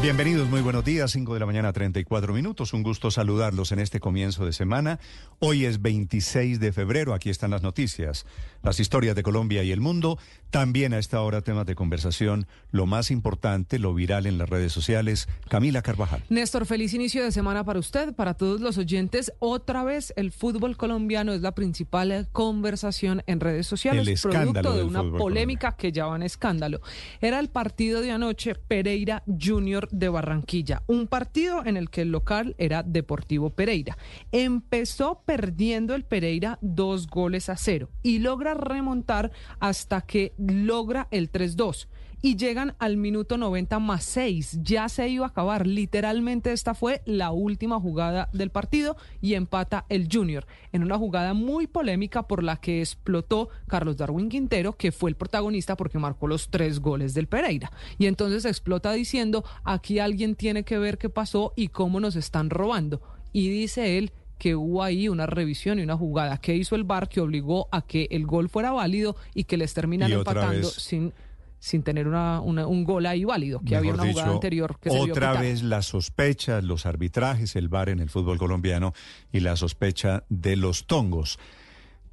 Bienvenidos, 0.04 0.50
muy 0.50 0.60
buenos 0.60 0.84
días, 0.84 1.12
5 1.12 1.34
de 1.34 1.40
la 1.40 1.46
mañana, 1.46 1.72
34 1.72 2.34
minutos. 2.34 2.74
Un 2.74 2.84
gusto 2.84 3.10
saludarlos 3.10 3.72
en 3.72 3.80
este 3.80 4.02
comienzo 4.02 4.46
de 4.46 4.52
semana. 4.52 5.00
Hoy 5.40 5.64
es 5.64 5.82
26 5.82 6.60
de 6.60 6.74
febrero, 6.74 7.14
aquí 7.14 7.30
están 7.30 7.52
las 7.52 7.64
noticias, 7.64 8.26
las 8.64 8.80
historias 8.80 9.15
de 9.15 9.23
Colombia 9.23 9.64
y 9.64 9.72
el 9.72 9.81
mundo. 9.81 10.18
También 10.49 10.94
a 10.94 10.99
esta 10.99 11.22
hora 11.22 11.41
temas 11.41 11.65
de 11.65 11.76
conversación, 11.76 12.48
lo 12.72 12.85
más 12.85 13.11
importante, 13.11 13.80
lo 13.80 13.94
viral 13.94 14.26
en 14.26 14.38
las 14.38 14.49
redes 14.49 14.72
sociales. 14.72 15.27
Camila 15.49 15.81
Carvajal. 15.81 16.23
Néstor, 16.30 16.65
feliz 16.65 16.94
inicio 16.94 17.23
de 17.23 17.31
semana 17.31 17.64
para 17.64 17.80
usted, 17.80 18.14
para 18.14 18.34
todos 18.34 18.61
los 18.61 18.77
oyentes. 18.77 19.34
Otra 19.40 19.84
vez 19.84 20.14
el 20.15 20.31
fútbol 20.31 20.77
colombiano 20.77 21.34
es 21.34 21.41
la 21.41 21.53
principal 21.53 22.27
conversación 22.31 23.23
en 23.27 23.40
redes 23.40 23.68
sociales, 23.68 24.07
El 24.07 24.31
producto 24.31 24.76
de 24.76 24.84
una 24.84 25.03
polémica 25.03 25.76
que 25.76 25.91
ya 25.91 26.06
va 26.06 26.15
en 26.15 26.23
escándalo. 26.23 26.81
Era 27.22 27.40
el 27.40 27.49
partido 27.49 28.02
de 28.02 28.11
anoche 28.11 28.56
Pereira 28.56 29.23
Junior 29.27 29.90
de 29.91 30.10
Barranquilla, 30.10 30.84
un 30.88 31.07
partido 31.07 31.65
en 31.65 31.77
el 31.77 31.90
que 31.90 32.02
el 32.02 32.11
local 32.11 32.56
era 32.57 32.84
Deportivo 32.84 33.49
Pereira. 33.49 33.98
Empezó 34.31 35.23
perdiendo 35.26 35.95
el 35.95 36.03
Pereira 36.06 36.57
dos 36.61 37.07
goles 37.07 37.49
a 37.49 37.57
cero 37.57 37.90
y 38.02 38.19
logra 38.19 38.53
remontar 38.54 39.32
hasta 39.60 40.02
que 40.02 40.34
logra 40.38 41.08
el 41.12 41.32
3-2 41.32 41.88
y 42.26 42.38
llegan 42.38 42.74
al 42.80 42.96
minuto 42.96 43.38
90 43.38 43.80
más 43.80 44.06
6. 44.06 44.60
Ya 44.64 44.88
se 44.88 45.10
iba 45.10 45.26
a 45.26 45.30
acabar. 45.30 45.68
Literalmente 45.68 46.54
esta 46.54 46.74
fue 46.74 47.02
la 47.06 47.32
última 47.32 47.82
jugada 47.82 48.30
del 48.32 48.50
partido 48.50 48.96
y 49.20 49.34
empata 49.34 49.86
el 49.90 50.08
Junior 50.10 50.48
en 50.72 50.84
una 50.84 50.98
jugada 50.98 51.34
muy 51.34 51.68
polémica 51.68 52.24
por 52.24 52.42
la 52.42 52.56
que 52.56 52.80
explotó 52.80 53.50
Carlos 53.68 53.98
Darwin 53.98 54.30
Quintero, 54.30 54.78
que 54.78 54.94
fue 54.94 55.10
el 55.10 55.18
protagonista 55.18 55.76
porque 55.76 56.00
marcó 56.00 56.28
los 56.28 56.50
tres 56.50 56.80
goles 56.80 57.14
del 57.14 57.28
Pereira. 57.28 57.74
Y 57.98 58.06
entonces 58.06 58.46
explota 58.46 58.94
diciendo, 58.94 59.44
aquí 59.66 60.00
alguien 60.00 60.36
tiene 60.36 60.64
que 60.64 60.78
ver 60.78 60.98
qué 60.98 61.10
pasó 61.10 61.52
y 61.58 61.68
cómo 61.68 62.00
nos 62.00 62.16
están 62.16 62.50
robando. 62.50 63.02
Y 63.34 63.50
dice 63.50 63.98
él 63.98 64.14
que 64.44 64.56
hubo 64.57 64.84
ahí 64.84 65.07
una 65.07 65.26
revisión 65.26 65.80
y 65.80 65.84
una 65.84 65.95
jugada 65.95 66.38
que 66.38 66.53
hizo 66.53 66.76
el 66.76 66.84
VAR 66.84 67.07
que 67.07 67.22
obligó 67.22 67.70
a 67.72 67.82
que 67.82 68.10
el 68.11 68.26
gol 68.26 68.49
fuera 68.49 68.72
válido 68.72 69.15
y 69.34 69.45
que 69.45 69.56
les 69.56 69.74
terminan 69.74 70.10
empatando 70.20 70.68
vez- 70.68 70.74
sin 70.84 71.14
sin 71.60 71.82
tener 71.82 72.10
una, 72.10 72.41
una- 72.41 72.68
un 72.68 72.84
gol 72.84 73.06
ahí 73.06 73.24
válido, 73.24 73.61
que 73.61 73.78
había 73.78 73.94
una 73.94 74.03
jugada 74.11 74.28
anterior 74.34 74.78
que 74.82 74.90
Otra 74.90 75.32
vez 75.44 75.64
las 75.64 75.86
sospechas, 75.86 76.61
los 76.61 76.86
arbitrajes, 76.86 77.56
el 77.56 77.70
VAR 77.70 77.88
en 77.88 77.99
el 78.02 78.10
fútbol 78.10 78.38
colombiano 78.38 78.91
y 79.32 79.40
la 79.40 79.56
sospecha 79.56 80.26
de 80.28 80.57
los 80.57 80.88
tongos. 80.88 81.40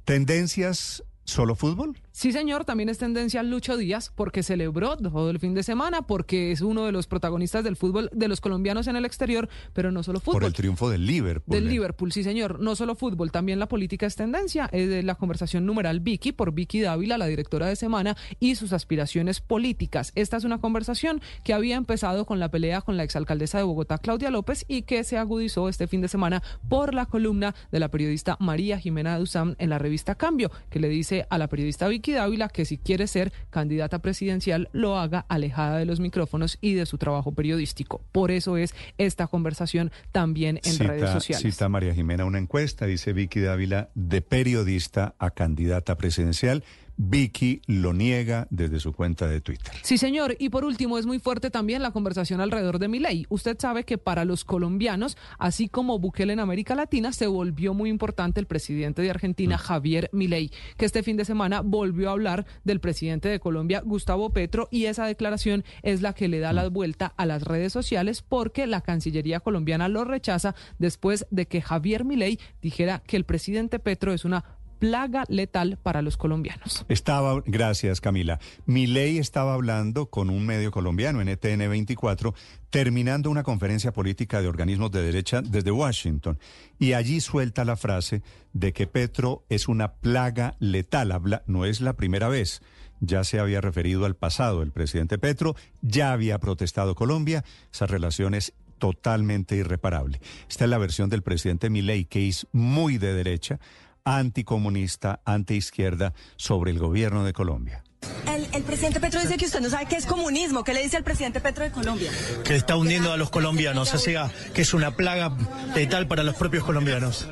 ¿Tendencias 0.05 1.03
solo 1.25 1.55
fútbol? 1.55 1.97
Sí, 2.13 2.33
señor, 2.33 2.65
también 2.65 2.89
es 2.89 2.97
tendencia 2.97 3.41
Lucho 3.41 3.77
Díaz 3.77 4.11
porque 4.13 4.43
celebró 4.43 4.97
todo 4.97 5.29
el 5.29 5.39
fin 5.39 5.53
de 5.53 5.63
semana, 5.63 6.01
porque 6.01 6.51
es 6.51 6.59
uno 6.59 6.85
de 6.85 6.91
los 6.91 7.07
protagonistas 7.07 7.63
del 7.63 7.77
fútbol 7.77 8.09
de 8.11 8.27
los 8.27 8.41
colombianos 8.41 8.87
en 8.87 8.97
el 8.97 9.05
exterior, 9.05 9.47
pero 9.71 9.93
no 9.93 10.03
solo 10.03 10.19
fútbol. 10.19 10.41
Por 10.41 10.43
el 10.43 10.53
triunfo 10.53 10.89
del 10.89 11.05
Liverpool. 11.05 11.55
Del 11.55 11.69
Liverpool, 11.69 12.11
sí 12.11 12.23
señor. 12.23 12.59
No 12.59 12.75
solo 12.75 12.95
fútbol, 12.95 13.31
también 13.31 13.59
la 13.59 13.67
política 13.69 14.05
es 14.05 14.17
tendencia. 14.17 14.69
Es 14.73 14.89
de 14.89 15.03
la 15.03 15.15
conversación 15.15 15.65
numeral 15.65 16.01
Vicky 16.01 16.33
por 16.33 16.53
Vicky 16.53 16.81
Dávila, 16.81 17.17
la 17.17 17.27
directora 17.27 17.67
de 17.67 17.77
Semana, 17.77 18.17
y 18.41 18.55
sus 18.55 18.73
aspiraciones 18.73 19.39
políticas. 19.39 20.11
Esta 20.15 20.35
es 20.35 20.43
una 20.43 20.59
conversación 20.59 21.21
que 21.45 21.53
había 21.53 21.77
empezado 21.77 22.25
con 22.25 22.41
la 22.41 22.51
pelea 22.51 22.81
con 22.81 22.97
la 22.97 23.03
exalcaldesa 23.03 23.57
de 23.57 23.63
Bogotá, 23.63 23.99
Claudia 23.99 24.31
López, 24.31 24.65
y 24.67 24.81
que 24.81 25.05
se 25.05 25.17
agudizó 25.17 25.69
este 25.69 25.87
fin 25.87 26.01
de 26.01 26.09
semana 26.09 26.43
por 26.67 26.93
la 26.93 27.05
columna 27.05 27.55
de 27.71 27.79
la 27.79 27.89
periodista 27.89 28.35
María 28.41 28.79
Jimena 28.79 29.17
Duzán 29.17 29.55
en 29.59 29.69
la 29.69 29.79
revista 29.79 30.15
Cambio, 30.15 30.51
que 30.69 30.81
le 30.81 30.89
dice 30.89 31.25
a 31.29 31.37
la 31.37 31.47
periodista 31.47 31.87
Vicky 31.87 32.00
Dávila 32.09 32.49
que 32.49 32.65
si 32.65 32.77
quiere 32.77 33.07
ser 33.07 33.31
candidata 33.49 33.99
presidencial 33.99 34.69
lo 34.73 34.97
haga 34.97 35.25
alejada 35.29 35.77
de 35.77 35.85
los 35.85 35.99
micrófonos 35.99 36.57
y 36.61 36.73
de 36.73 36.85
su 36.85 36.97
trabajo 36.97 37.33
periodístico. 37.33 38.01
Por 38.11 38.31
eso 38.31 38.57
es 38.57 38.73
esta 38.97 39.27
conversación 39.27 39.91
también 40.11 40.59
en 40.63 40.79
redes 40.79 41.11
sociales. 41.11 41.53
cita 41.53 41.69
María 41.69 41.93
Jimena 41.93 42.25
una 42.25 42.39
encuesta, 42.39 42.85
dice 42.85 43.13
Vicky 43.13 43.39
Dávila, 43.39 43.89
de 43.93 44.21
periodista 44.21 45.13
a 45.19 45.29
candidata 45.31 45.97
presidencial. 45.97 46.63
Vicky 46.97 47.61
lo 47.67 47.93
niega 47.93 48.47
desde 48.49 48.79
su 48.79 48.93
cuenta 48.93 49.27
de 49.27 49.41
Twitter. 49.41 49.73
Sí, 49.81 49.97
señor. 49.97 50.35
Y 50.39 50.49
por 50.49 50.65
último, 50.65 50.97
es 50.97 51.05
muy 51.05 51.19
fuerte 51.19 51.49
también 51.49 51.81
la 51.81 51.91
conversación 51.91 52.41
alrededor 52.41 52.79
de 52.79 52.87
Milei. 52.87 53.25
Usted 53.29 53.57
sabe 53.59 53.83
que 53.83 53.97
para 53.97 54.25
los 54.25 54.45
colombianos, 54.45 55.17
así 55.37 55.69
como 55.69 55.99
Bukele 55.99 56.33
en 56.33 56.39
América 56.39 56.75
Latina, 56.75 57.11
se 57.11 57.27
volvió 57.27 57.73
muy 57.73 57.89
importante 57.89 58.39
el 58.39 58.47
presidente 58.47 59.01
de 59.01 59.09
Argentina, 59.09 59.57
Javier 59.57 60.09
Milei, 60.13 60.51
que 60.77 60.85
este 60.85 61.03
fin 61.03 61.17
de 61.17 61.25
semana 61.25 61.61
volvió 61.61 62.09
a 62.09 62.13
hablar 62.13 62.45
del 62.63 62.79
presidente 62.79 63.29
de 63.29 63.39
Colombia, 63.39 63.81
Gustavo 63.85 64.29
Petro, 64.31 64.67
y 64.71 64.85
esa 64.85 65.05
declaración 65.05 65.63
es 65.83 66.01
la 66.01 66.13
que 66.13 66.27
le 66.27 66.39
da 66.39 66.53
la 66.53 66.69
vuelta 66.69 67.13
a 67.17 67.25
las 67.25 67.43
redes 67.43 67.73
sociales 67.73 68.21
porque 68.21 68.67
la 68.67 68.81
Cancillería 68.81 69.39
colombiana 69.39 69.87
lo 69.87 70.03
rechaza 70.03 70.55
después 70.79 71.25
de 71.31 71.47
que 71.47 71.61
Javier 71.61 72.05
Milei 72.05 72.39
dijera 72.61 73.03
que 73.05 73.17
el 73.17 73.25
presidente 73.25 73.79
Petro 73.79 74.13
es 74.13 74.25
una 74.25 74.60
plaga 74.81 75.25
letal 75.29 75.77
para 75.77 76.01
los 76.01 76.17
colombianos. 76.17 76.85
Estaba, 76.89 77.43
gracias 77.45 78.01
Camila. 78.01 78.39
Milei 78.65 79.19
estaba 79.19 79.53
hablando 79.53 80.07
con 80.07 80.31
un 80.31 80.43
medio 80.43 80.71
colombiano 80.71 81.21
en 81.21 81.29
ETN 81.29 81.69
24, 81.69 82.33
terminando 82.71 83.29
una 83.29 83.43
conferencia 83.43 83.93
política 83.93 84.41
de 84.41 84.47
organismos 84.47 84.91
de 84.91 85.03
derecha 85.03 85.43
desde 85.43 85.69
Washington. 85.69 86.39
Y 86.79 86.93
allí 86.93 87.21
suelta 87.21 87.63
la 87.63 87.77
frase 87.77 88.23
de 88.53 88.73
que 88.73 88.87
Petro 88.87 89.45
es 89.49 89.67
una 89.67 89.93
plaga 89.93 90.55
letal. 90.59 91.11
Habla, 91.11 91.43
no 91.45 91.65
es 91.65 91.79
la 91.79 91.93
primera 91.93 92.27
vez. 92.27 92.63
Ya 93.01 93.23
se 93.23 93.39
había 93.39 93.61
referido 93.61 94.05
al 94.05 94.15
pasado. 94.15 94.63
El 94.63 94.71
presidente 94.71 95.19
Petro 95.19 95.55
ya 95.83 96.11
había 96.11 96.39
protestado 96.39 96.95
Colombia. 96.95 97.45
Esa 97.71 97.85
relación 97.85 98.33
es 98.33 98.53
totalmente 98.79 99.55
irreparable. 99.55 100.19
Esta 100.49 100.63
es 100.63 100.69
la 100.71 100.79
versión 100.79 101.07
del 101.09 101.21
presidente 101.21 101.69
Milei, 101.69 102.05
que 102.05 102.27
es 102.27 102.47
muy 102.51 102.97
de 102.97 103.13
derecha, 103.13 103.59
anticomunista, 104.05 105.21
antiizquierda, 105.25 106.13
sobre 106.35 106.71
el 106.71 106.79
gobierno 106.79 107.23
de 107.23 107.33
Colombia. 107.33 107.83
El, 108.27 108.47
el 108.53 108.63
presidente 108.63 108.99
Petro 108.99 109.21
dice 109.21 109.37
que 109.37 109.45
usted 109.45 109.61
no 109.61 109.69
sabe 109.69 109.85
qué 109.87 109.95
es 109.95 110.05
comunismo. 110.05 110.63
¿Qué 110.63 110.73
le 110.73 110.81
dice 110.81 110.97
al 110.97 111.03
presidente 111.03 111.39
Petro 111.39 111.63
de 111.63 111.71
Colombia? 111.71 112.11
que 112.43 112.55
está 112.55 112.75
hundiendo 112.75 113.11
a 113.11 113.17
los 113.17 113.29
colombianos, 113.29 113.93
o 113.93 113.97
sea, 113.97 114.31
que 114.53 114.63
es 114.63 114.73
una 114.73 114.95
plaga 114.95 115.35
letal 115.75 116.07
para 116.07 116.23
los 116.23 116.35
propios 116.35 116.63
colombianos. 116.63 117.27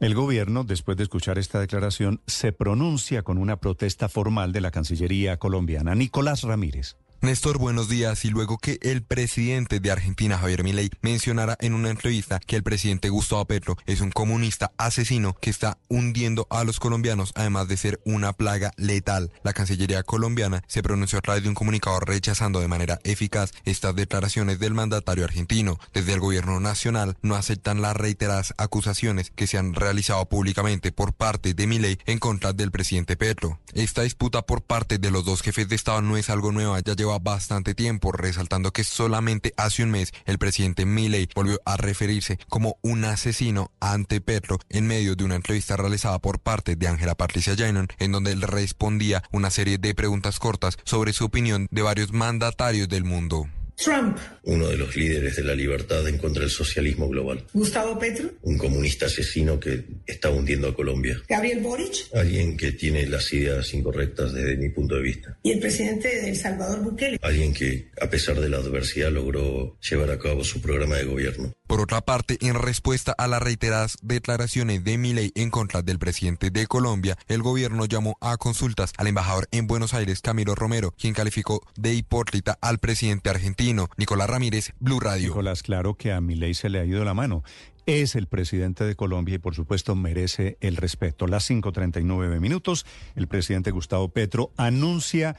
El 0.00 0.14
gobierno, 0.14 0.62
después 0.62 0.96
de 0.96 1.02
escuchar 1.02 1.38
esta 1.38 1.58
declaración, 1.58 2.20
se 2.26 2.52
pronuncia 2.52 3.22
con 3.22 3.36
una 3.36 3.56
protesta 3.56 4.08
formal 4.08 4.52
de 4.52 4.60
la 4.60 4.70
Cancillería 4.70 5.38
colombiana. 5.38 5.96
Nicolás 5.96 6.42
Ramírez. 6.42 6.96
Néstor, 7.20 7.58
buenos 7.58 7.88
días. 7.88 8.24
Y 8.24 8.30
luego 8.30 8.58
que 8.58 8.78
el 8.80 9.02
presidente 9.02 9.80
de 9.80 9.90
Argentina, 9.90 10.38
Javier 10.38 10.62
Milei, 10.62 10.88
mencionara 11.02 11.56
en 11.58 11.74
una 11.74 11.90
entrevista 11.90 12.38
que 12.38 12.54
el 12.54 12.62
presidente 12.62 13.08
Gustavo 13.08 13.44
Petro 13.44 13.76
es 13.86 14.00
un 14.00 14.12
comunista 14.12 14.70
asesino 14.78 15.34
que 15.40 15.50
está 15.50 15.78
hundiendo 15.88 16.46
a 16.48 16.62
los 16.62 16.78
colombianos, 16.78 17.32
además 17.34 17.66
de 17.66 17.76
ser 17.76 18.00
una 18.04 18.32
plaga 18.32 18.70
letal. 18.76 19.32
La 19.42 19.52
Cancillería 19.52 20.04
colombiana 20.04 20.62
se 20.68 20.80
pronunció 20.80 21.18
a 21.18 21.22
través 21.22 21.42
de 21.42 21.48
un 21.48 21.56
comunicado 21.56 21.98
rechazando 21.98 22.60
de 22.60 22.68
manera 22.68 23.00
eficaz 23.02 23.50
estas 23.64 23.96
declaraciones 23.96 24.60
del 24.60 24.74
mandatario 24.74 25.24
argentino. 25.24 25.80
Desde 25.92 26.12
el 26.12 26.20
gobierno 26.20 26.60
nacional 26.60 27.16
no 27.20 27.34
aceptan 27.34 27.82
las 27.82 27.96
reiteradas 27.96 28.54
acusaciones 28.58 29.32
que 29.34 29.48
se 29.48 29.58
han 29.58 29.74
realizado 29.74 30.24
públicamente 30.28 30.92
por 30.92 31.14
parte 31.14 31.52
de 31.52 31.66
Milei 31.66 31.98
en 32.06 32.20
contra 32.20 32.52
del 32.52 32.70
presidente 32.70 33.16
Petro. 33.16 33.58
Esta 33.74 34.02
disputa 34.02 34.42
por 34.42 34.62
parte 34.62 34.98
de 34.98 35.10
los 35.10 35.24
dos 35.24 35.42
jefes 35.42 35.68
de 35.68 35.74
Estado 35.74 36.00
no 36.00 36.16
es 36.16 36.30
algo 36.30 36.52
nuevo, 36.52 36.78
ya 36.78 36.94
lleva 36.94 37.07
lleva 37.08 37.18
bastante 37.18 37.74
tiempo, 37.74 38.12
resaltando 38.12 38.70
que 38.70 38.84
solamente 38.84 39.54
hace 39.56 39.82
un 39.82 39.90
mes 39.90 40.12
el 40.26 40.38
presidente 40.38 40.84
Milley 40.84 41.28
volvió 41.34 41.58
a 41.64 41.76
referirse 41.76 42.38
como 42.48 42.76
un 42.82 43.04
asesino 43.04 43.70
ante 43.80 44.20
Petro 44.20 44.58
en 44.68 44.86
medio 44.86 45.16
de 45.16 45.24
una 45.24 45.36
entrevista 45.36 45.76
realizada 45.76 46.18
por 46.18 46.38
parte 46.38 46.76
de 46.76 46.88
Ángela 46.88 47.14
Patricia 47.14 47.56
Jainon, 47.56 47.88
en 47.98 48.12
donde 48.12 48.32
él 48.32 48.42
respondía 48.42 49.22
una 49.32 49.50
serie 49.50 49.78
de 49.78 49.94
preguntas 49.94 50.38
cortas 50.38 50.76
sobre 50.84 51.12
su 51.12 51.24
opinión 51.24 51.66
de 51.70 51.82
varios 51.82 52.12
mandatarios 52.12 52.88
del 52.88 53.04
mundo. 53.04 53.48
Trump. 53.82 54.18
Uno 54.42 54.68
de 54.68 54.76
los 54.76 54.96
líderes 54.96 55.36
de 55.36 55.44
la 55.44 55.54
libertad 55.54 56.06
en 56.08 56.18
contra 56.18 56.42
del 56.42 56.50
socialismo 56.50 57.08
global. 57.08 57.44
Gustavo 57.52 57.98
Petro. 57.98 58.30
Un 58.42 58.58
comunista 58.58 59.06
asesino 59.06 59.60
que 59.60 59.84
está 60.06 60.30
hundiendo 60.30 60.68
a 60.68 60.74
Colombia. 60.74 61.22
Gabriel 61.28 61.60
Boric. 61.60 62.12
Alguien 62.14 62.56
que 62.56 62.72
tiene 62.72 63.06
las 63.06 63.32
ideas 63.32 63.72
incorrectas 63.74 64.32
desde 64.32 64.56
mi 64.56 64.68
punto 64.70 64.96
de 64.96 65.02
vista. 65.02 65.38
Y 65.42 65.52
el 65.52 65.60
presidente 65.60 66.08
de 66.08 66.30
El 66.30 66.36
Salvador 66.36 66.82
Bukele. 66.82 67.18
Alguien 67.22 67.54
que, 67.54 67.88
a 68.00 68.10
pesar 68.10 68.40
de 68.40 68.48
la 68.48 68.58
adversidad, 68.58 69.12
logró 69.12 69.78
llevar 69.80 70.10
a 70.10 70.18
cabo 70.18 70.42
su 70.42 70.60
programa 70.60 70.96
de 70.96 71.04
gobierno. 71.04 71.54
Por 71.68 71.82
otra 71.82 72.00
parte, 72.00 72.38
en 72.40 72.54
respuesta 72.54 73.14
a 73.18 73.28
las 73.28 73.42
reiteradas 73.42 73.98
declaraciones 74.00 74.84
de 74.84 74.96
Milei 74.96 75.32
en 75.34 75.50
contra 75.50 75.82
del 75.82 75.98
presidente 75.98 76.50
de 76.50 76.66
Colombia, 76.66 77.18
el 77.28 77.42
gobierno 77.42 77.84
llamó 77.84 78.16
a 78.22 78.38
consultas 78.38 78.94
al 78.96 79.06
embajador 79.06 79.48
en 79.50 79.66
Buenos 79.66 79.92
Aires, 79.92 80.22
Camilo 80.22 80.54
Romero, 80.54 80.94
quien 80.98 81.12
calificó 81.12 81.60
de 81.76 81.92
hipócrita 81.92 82.56
al 82.62 82.78
presidente 82.78 83.28
argentino, 83.28 83.90
Nicolás 83.98 84.30
Ramírez, 84.30 84.72
Blue 84.80 84.98
Radio. 84.98 85.28
Nicolás, 85.28 85.62
claro 85.62 85.94
que 85.94 86.10
a 86.10 86.22
Milei 86.22 86.54
se 86.54 86.70
le 86.70 86.80
ha 86.80 86.86
ido 86.86 87.04
la 87.04 87.12
mano. 87.12 87.44
Es 87.84 88.16
el 88.16 88.28
presidente 88.28 88.84
de 88.84 88.96
Colombia 88.96 89.34
y 89.34 89.38
por 89.38 89.54
supuesto 89.54 89.94
merece 89.94 90.56
el 90.62 90.76
respeto. 90.76 91.26
Las 91.26 91.50
5.39 91.50 92.40
minutos, 92.40 92.86
el 93.14 93.28
presidente 93.28 93.72
Gustavo 93.72 94.08
Petro 94.08 94.52
anuncia 94.56 95.36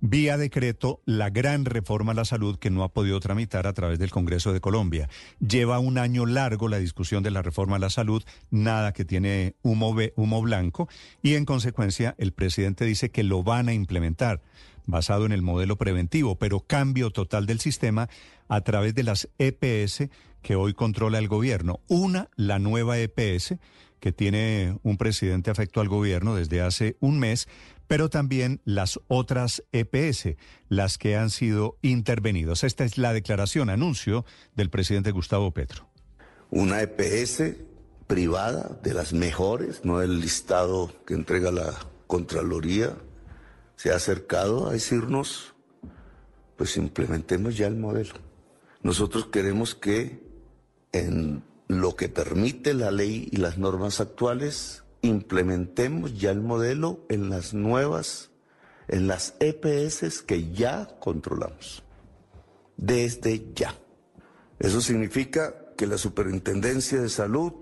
vía 0.00 0.36
decreto 0.36 1.00
la 1.04 1.30
gran 1.30 1.64
reforma 1.64 2.12
a 2.12 2.14
la 2.14 2.24
salud 2.24 2.58
que 2.58 2.70
no 2.70 2.84
ha 2.84 2.92
podido 2.92 3.18
tramitar 3.20 3.66
a 3.66 3.72
través 3.72 3.98
del 3.98 4.10
Congreso 4.10 4.52
de 4.52 4.60
Colombia. 4.60 5.08
Lleva 5.40 5.78
un 5.78 5.98
año 5.98 6.26
largo 6.26 6.68
la 6.68 6.78
discusión 6.78 7.22
de 7.22 7.30
la 7.30 7.42
reforma 7.42 7.76
a 7.76 7.80
la 7.80 7.90
salud, 7.90 8.22
nada 8.50 8.92
que 8.92 9.04
tiene 9.04 9.54
humo, 9.62 9.92
blanco, 10.42 10.88
y 11.22 11.34
en 11.34 11.44
consecuencia 11.44 12.14
el 12.18 12.32
presidente 12.32 12.84
dice 12.84 13.10
que 13.10 13.24
lo 13.24 13.42
van 13.42 13.68
a 13.68 13.74
implementar 13.74 14.40
basado 14.86 15.26
en 15.26 15.32
el 15.32 15.42
modelo 15.42 15.76
preventivo, 15.76 16.38
pero 16.38 16.60
cambio 16.60 17.10
total 17.10 17.44
del 17.44 17.60
sistema 17.60 18.08
a 18.48 18.62
través 18.62 18.94
de 18.94 19.02
las 19.02 19.28
EPS 19.38 20.08
que 20.40 20.56
hoy 20.56 20.72
controla 20.72 21.18
el 21.18 21.28
gobierno. 21.28 21.80
Una, 21.88 22.28
la 22.36 22.58
nueva 22.58 22.98
EPS, 22.98 23.56
que 24.00 24.12
tiene 24.12 24.78
un 24.82 24.96
presidente 24.96 25.50
afecto 25.50 25.80
al 25.80 25.88
gobierno 25.88 26.34
desde 26.34 26.60
hace 26.60 26.96
un 27.00 27.18
mes, 27.18 27.48
pero 27.86 28.10
también 28.10 28.60
las 28.64 29.00
otras 29.08 29.64
EPS, 29.72 30.36
las 30.68 30.98
que 30.98 31.16
han 31.16 31.30
sido 31.30 31.78
intervenidos. 31.82 32.64
Esta 32.64 32.84
es 32.84 32.98
la 32.98 33.12
declaración, 33.12 33.70
anuncio 33.70 34.24
del 34.54 34.70
presidente 34.70 35.10
Gustavo 35.10 35.52
Petro. 35.52 35.88
Una 36.50 36.82
EPS 36.82 37.54
privada 38.06 38.78
de 38.82 38.94
las 38.94 39.12
mejores, 39.12 39.84
no 39.84 40.02
el 40.02 40.20
listado 40.20 40.92
que 41.06 41.14
entrega 41.14 41.50
la 41.50 41.74
Contraloría, 42.06 42.96
se 43.76 43.92
ha 43.92 43.96
acercado 43.96 44.68
a 44.68 44.72
decirnos, 44.72 45.54
pues 46.56 46.76
implementemos 46.76 47.56
ya 47.56 47.66
el 47.66 47.76
modelo. 47.76 48.14
Nosotros 48.82 49.26
queremos 49.26 49.74
que 49.74 50.20
en 50.92 51.42
lo 51.68 51.96
que 51.96 52.08
permite 52.08 52.74
la 52.74 52.90
ley 52.90 53.28
y 53.30 53.36
las 53.36 53.58
normas 53.58 54.00
actuales, 54.00 54.82
implementemos 55.02 56.18
ya 56.18 56.30
el 56.30 56.40
modelo 56.40 57.04
en 57.10 57.28
las 57.28 57.54
nuevas, 57.54 58.30
en 58.88 59.06
las 59.06 59.36
EPS 59.38 60.22
que 60.22 60.50
ya 60.50 60.88
controlamos, 60.98 61.84
desde 62.78 63.52
ya. 63.54 63.74
Eso 64.58 64.80
significa 64.80 65.54
que 65.76 65.86
la 65.86 65.98
Superintendencia 65.98 67.00
de 67.00 67.10
Salud 67.10 67.52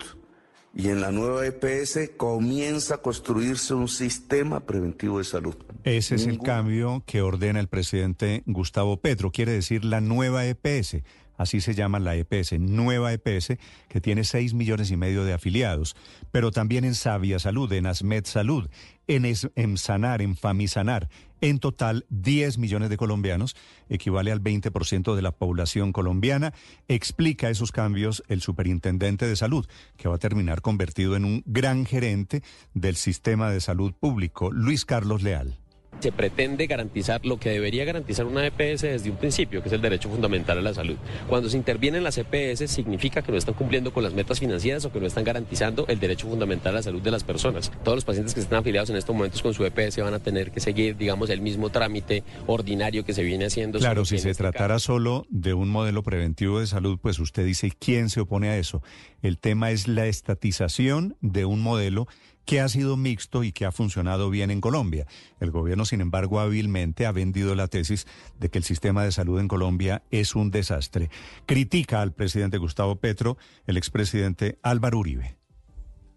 y 0.73 0.89
en 0.89 1.01
la 1.01 1.11
nueva 1.11 1.47
EPS 1.47 2.11
comienza 2.17 2.97
a 2.97 2.99
construirse 2.99 3.75
un 3.75 3.89
sistema 3.89 4.61
preventivo 4.61 5.19
de 5.19 5.25
salud. 5.25 5.57
Ese 5.85 6.15
es 6.15 6.27
el 6.27 6.39
cambio 6.39 7.03
que 7.07 7.23
ordena 7.23 7.61
el 7.61 7.69
presidente 7.69 8.43
Gustavo 8.47 8.99
Petro, 8.99 9.33
quiere 9.33 9.53
decir 9.53 9.85
la 9.85 10.01
nueva 10.01 10.47
EPS 10.47 10.99
así 11.37 11.61
se 11.61 11.75
llama 11.75 11.99
la 11.99 12.17
EPS, 12.17 12.59
nueva 12.59 13.13
EPS, 13.13 13.57
que 13.89 14.01
tiene 14.01 14.25
6 14.25 14.55
millones 14.55 14.91
y 14.91 14.97
medio 14.97 15.25
de 15.25 15.33
afiliados, 15.33 15.97
pero 16.33 16.51
también 16.51 16.85
en 16.85 16.95
Sabia 16.95 17.39
Salud, 17.39 17.73
en 17.73 17.87
Asmed 17.87 18.25
Salud, 18.25 18.69
en 19.07 19.25
Emsanar, 19.55 20.23
en 20.23 20.37
Famisanar. 20.37 21.09
En 21.41 21.59
total, 21.59 22.07
10 22.09 22.59
millones 22.59 22.89
de 22.89 22.97
colombianos, 22.97 23.57
equivale 23.89 24.33
al 24.33 24.43
20% 24.43 25.15
de 25.15 25.23
la 25.23 25.33
población 25.33 25.93
colombiana. 25.93 26.55
Explica 26.89 27.51
esos 27.51 27.73
cambios 27.73 28.23
el 28.29 28.41
superintendente 28.41 29.27
de 29.27 29.37
salud, 29.37 29.67
que 29.97 30.09
va 30.09 30.15
a 30.15 30.19
terminar 30.19 30.63
convertido 30.63 31.15
en 31.15 31.25
un 31.25 31.43
gran 31.45 31.85
gerente 31.85 32.43
del 32.73 32.97
sistema 32.97 33.51
de 33.51 33.61
salud 33.61 33.93
público, 33.93 34.51
Luis 34.51 34.85
Carlos 34.85 35.23
Leal 35.23 35.59
se 36.01 36.13
pretende 36.13 36.67
garantizar 36.67 37.25
lo 37.25 37.39
que 37.39 37.51
debería 37.51 37.85
garantizar 37.85 38.27
una 38.27 38.47
EPS 38.47 38.83
desde 38.83 39.11
un 39.11 39.17
principio, 39.17 39.63
que 39.63 39.69
es 39.69 39.73
el 39.73 39.81
derecho 39.81 40.09
fundamental 40.09 40.59
a 40.59 40.63
la 40.63 40.75
salud. 40.75 40.97
Cuando 41.29 41.49
se 41.49 41.57
intervienen 41.57 42.05
las 42.05 42.19
EPS 42.19 42.71
significa 42.71 43.23
que 43.23 43.33
no 43.33 43.39
están 43.39 43.55
cumpliendo 43.55 43.93
con 43.93 44.03
las 44.03 44.15
metas 44.15 44.41
financieras 44.41 44.85
o 44.85 44.93
que 44.93 45.01
no 45.01 45.07
están 45.07 45.25
garantizando 45.25 45.87
el 45.89 45.99
derecho 45.99 46.29
fundamental 46.29 46.75
a 46.75 46.77
la 46.77 46.83
salud 46.83 47.03
de 47.03 47.11
las 47.11 47.25
personas. 47.25 47.73
Todos 47.85 47.97
los 47.97 48.05
pacientes 48.05 48.35
que 48.35 48.41
están 48.41 48.59
afiliados 48.59 48.91
en 48.91 48.97
estos 48.97 49.15
momentos 49.15 49.43
con 49.43 49.55
su 49.55 49.65
EPS 49.65 49.99
van 49.99 50.15
a 50.15 50.19
tener 50.19 50.51
que 50.51 50.61
seguir, 50.61 50.97
digamos, 50.97 51.31
el 51.31 51.41
mismo 51.41 51.71
trámite 51.71 52.23
ordinario 52.47 53.05
que 53.05 53.13
se 53.13 53.23
viene 53.23 53.47
haciendo. 53.47 53.79
Claro, 53.79 54.05
si 54.05 54.19
se 54.19 54.31
este 54.31 54.43
tratara 54.43 54.79
solo 54.79 55.27
de 55.31 55.55
un 55.55 55.69
modelo 55.69 56.03
preventivo 56.03 56.61
de 56.61 56.67
salud, 56.67 56.99
pues 57.01 57.19
usted 57.19 57.45
dice, 57.45 57.73
¿quién 57.79 58.11
se 58.11 58.21
opone 58.21 58.49
a 58.49 58.59
eso? 58.59 58.83
El 59.23 59.39
tema 59.39 59.71
es 59.71 59.89
la 59.89 60.07
estatización 60.07 61.17
de 61.21 61.45
un 61.45 61.61
modelo 61.61 62.07
que 62.47 62.61
ha 62.61 62.69
sido 62.69 62.97
mixto 62.97 63.45
y 63.45 63.53
que 63.53 63.67
ha 63.67 63.73
funcionado 63.73 64.31
bien 64.31 64.51
en 64.51 64.61
Colombia. 64.61 65.07
El 65.41 65.51
gobierno, 65.51 65.85
sin 65.85 66.01
embargo, 66.01 66.41
hábilmente 66.41 67.05
ha 67.05 67.13
vendido 67.13 67.55
la 67.55 67.67
tesis 67.69 68.07
de 68.39 68.49
que 68.49 68.59
el 68.59 68.65
sistema 68.65 69.05
de 69.05 69.13
salud 69.13 69.41
en 69.41 69.49
Colombia 69.49 70.05
es 70.11 70.35
un 70.35 70.51
desastre. 70.51 71.11
Critica 71.45 72.01
al 72.01 72.15
presidente 72.15 72.57
Gustavo 72.57 72.97
Petro, 72.97 73.37
el 73.67 73.77
expresidente 73.77 74.59
Álvaro 74.63 75.01
Uribe. 75.01 75.37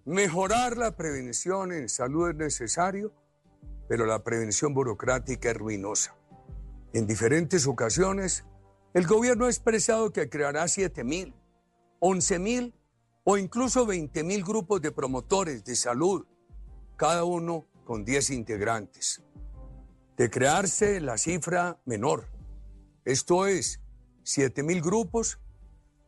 Mejorar 0.05 0.77
la 0.77 0.95
prevención 0.95 1.73
en 1.73 1.89
salud 1.89 2.29
es 2.29 2.35
necesario, 2.35 3.11
pero 3.87 4.05
la 4.05 4.23
prevención 4.23 4.73
burocrática 4.73 5.49
es 5.49 5.57
ruinosa. 5.57 6.15
En 6.93 7.07
diferentes 7.07 7.67
ocasiones, 7.67 8.45
el 8.93 9.05
gobierno 9.05 9.45
ha 9.45 9.49
expresado 9.49 10.11
que 10.11 10.29
creará 10.29 10.67
7 10.67 11.03
mil, 11.03 11.33
11 11.99 12.39
mil 12.39 12.78
o 13.31 13.37
incluso 13.37 13.85
20 13.85 14.23
mil 14.23 14.43
grupos 14.43 14.81
de 14.81 14.91
promotores 14.91 15.63
de 15.63 15.75
salud, 15.75 16.25
cada 16.95 17.25
uno 17.25 17.67
con 17.83 18.03
10 18.03 18.31
integrantes. 18.31 19.21
De 20.17 20.31
crearse 20.31 20.99
la 20.99 21.15
cifra 21.15 21.79
menor, 21.85 22.27
esto 23.05 23.45
es, 23.45 23.81
7 24.23 24.63
mil 24.63 24.81
grupos, 24.81 25.37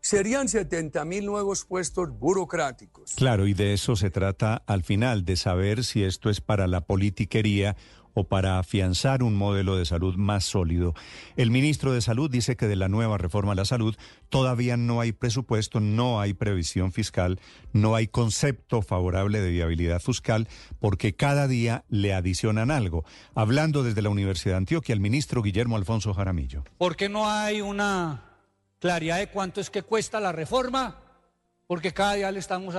serían 0.02 0.49
70 0.49 1.06
mil 1.06 1.27
nuevos 1.27 1.64
puestos 1.64 2.10
burocráticos. 2.10 3.14
Claro, 3.14 3.45
y 3.45 3.53
de 3.53 3.76
eso 3.76 3.95
se 3.95 4.10
trata 4.10 4.64
al 4.65 4.81
final, 4.81 5.23
de 5.23 5.35
saber 5.35 5.84
si 5.84 6.03
esto 6.03 6.31
es 6.31 6.41
para 6.41 6.65
la 6.65 6.81
politiquería 6.81 7.77
o 8.13 8.23
para 8.25 8.59
afianzar 8.59 9.23
un 9.23 9.35
modelo 9.35 9.77
de 9.77 9.85
salud 9.85 10.15
más 10.15 10.43
sólido. 10.43 10.93
El 11.35 11.51
ministro 11.51 11.93
de 11.93 12.01
Salud 12.01 12.29
dice 12.29 12.55
que 12.55 12.67
de 12.67 12.75
la 12.75 12.89
nueva 12.89 13.17
reforma 13.17 13.53
a 13.53 13.55
la 13.55 13.65
salud 13.65 13.95
todavía 14.29 14.77
no 14.77 15.01
hay 15.01 15.11
presupuesto, 15.11 15.79
no 15.79 16.19
hay 16.19 16.33
previsión 16.33 16.91
fiscal, 16.91 17.39
no 17.73 17.95
hay 17.95 18.07
concepto 18.07 18.81
favorable 18.81 19.41
de 19.41 19.51
viabilidad 19.51 19.99
fiscal, 19.99 20.47
porque 20.79 21.13
cada 21.13 21.47
día 21.47 21.83
le 21.89 22.13
adicionan 22.13 22.71
algo. 22.71 23.05
Hablando 23.35 23.83
desde 23.83 24.01
la 24.01 24.09
Universidad 24.09 24.53
de 24.53 24.57
Antioquia, 24.57 24.93
el 24.93 24.99
ministro 24.99 25.41
Guillermo 25.41 25.77
Alfonso 25.77 26.13
Jaramillo. 26.13 26.63
¿Por 26.77 26.95
qué 26.95 27.09
no 27.09 27.29
hay 27.29 27.61
una 27.61 28.23
claridad 28.79 29.19
de 29.19 29.27
cuánto 29.27 29.61
es 29.61 29.69
que 29.69 29.83
cuesta 29.83 30.19
la 30.19 30.31
reforma? 30.31 30.97
Porque 31.67 31.93
cada 31.93 32.15
día 32.15 32.31
le 32.31 32.39
estamos, 32.39 32.75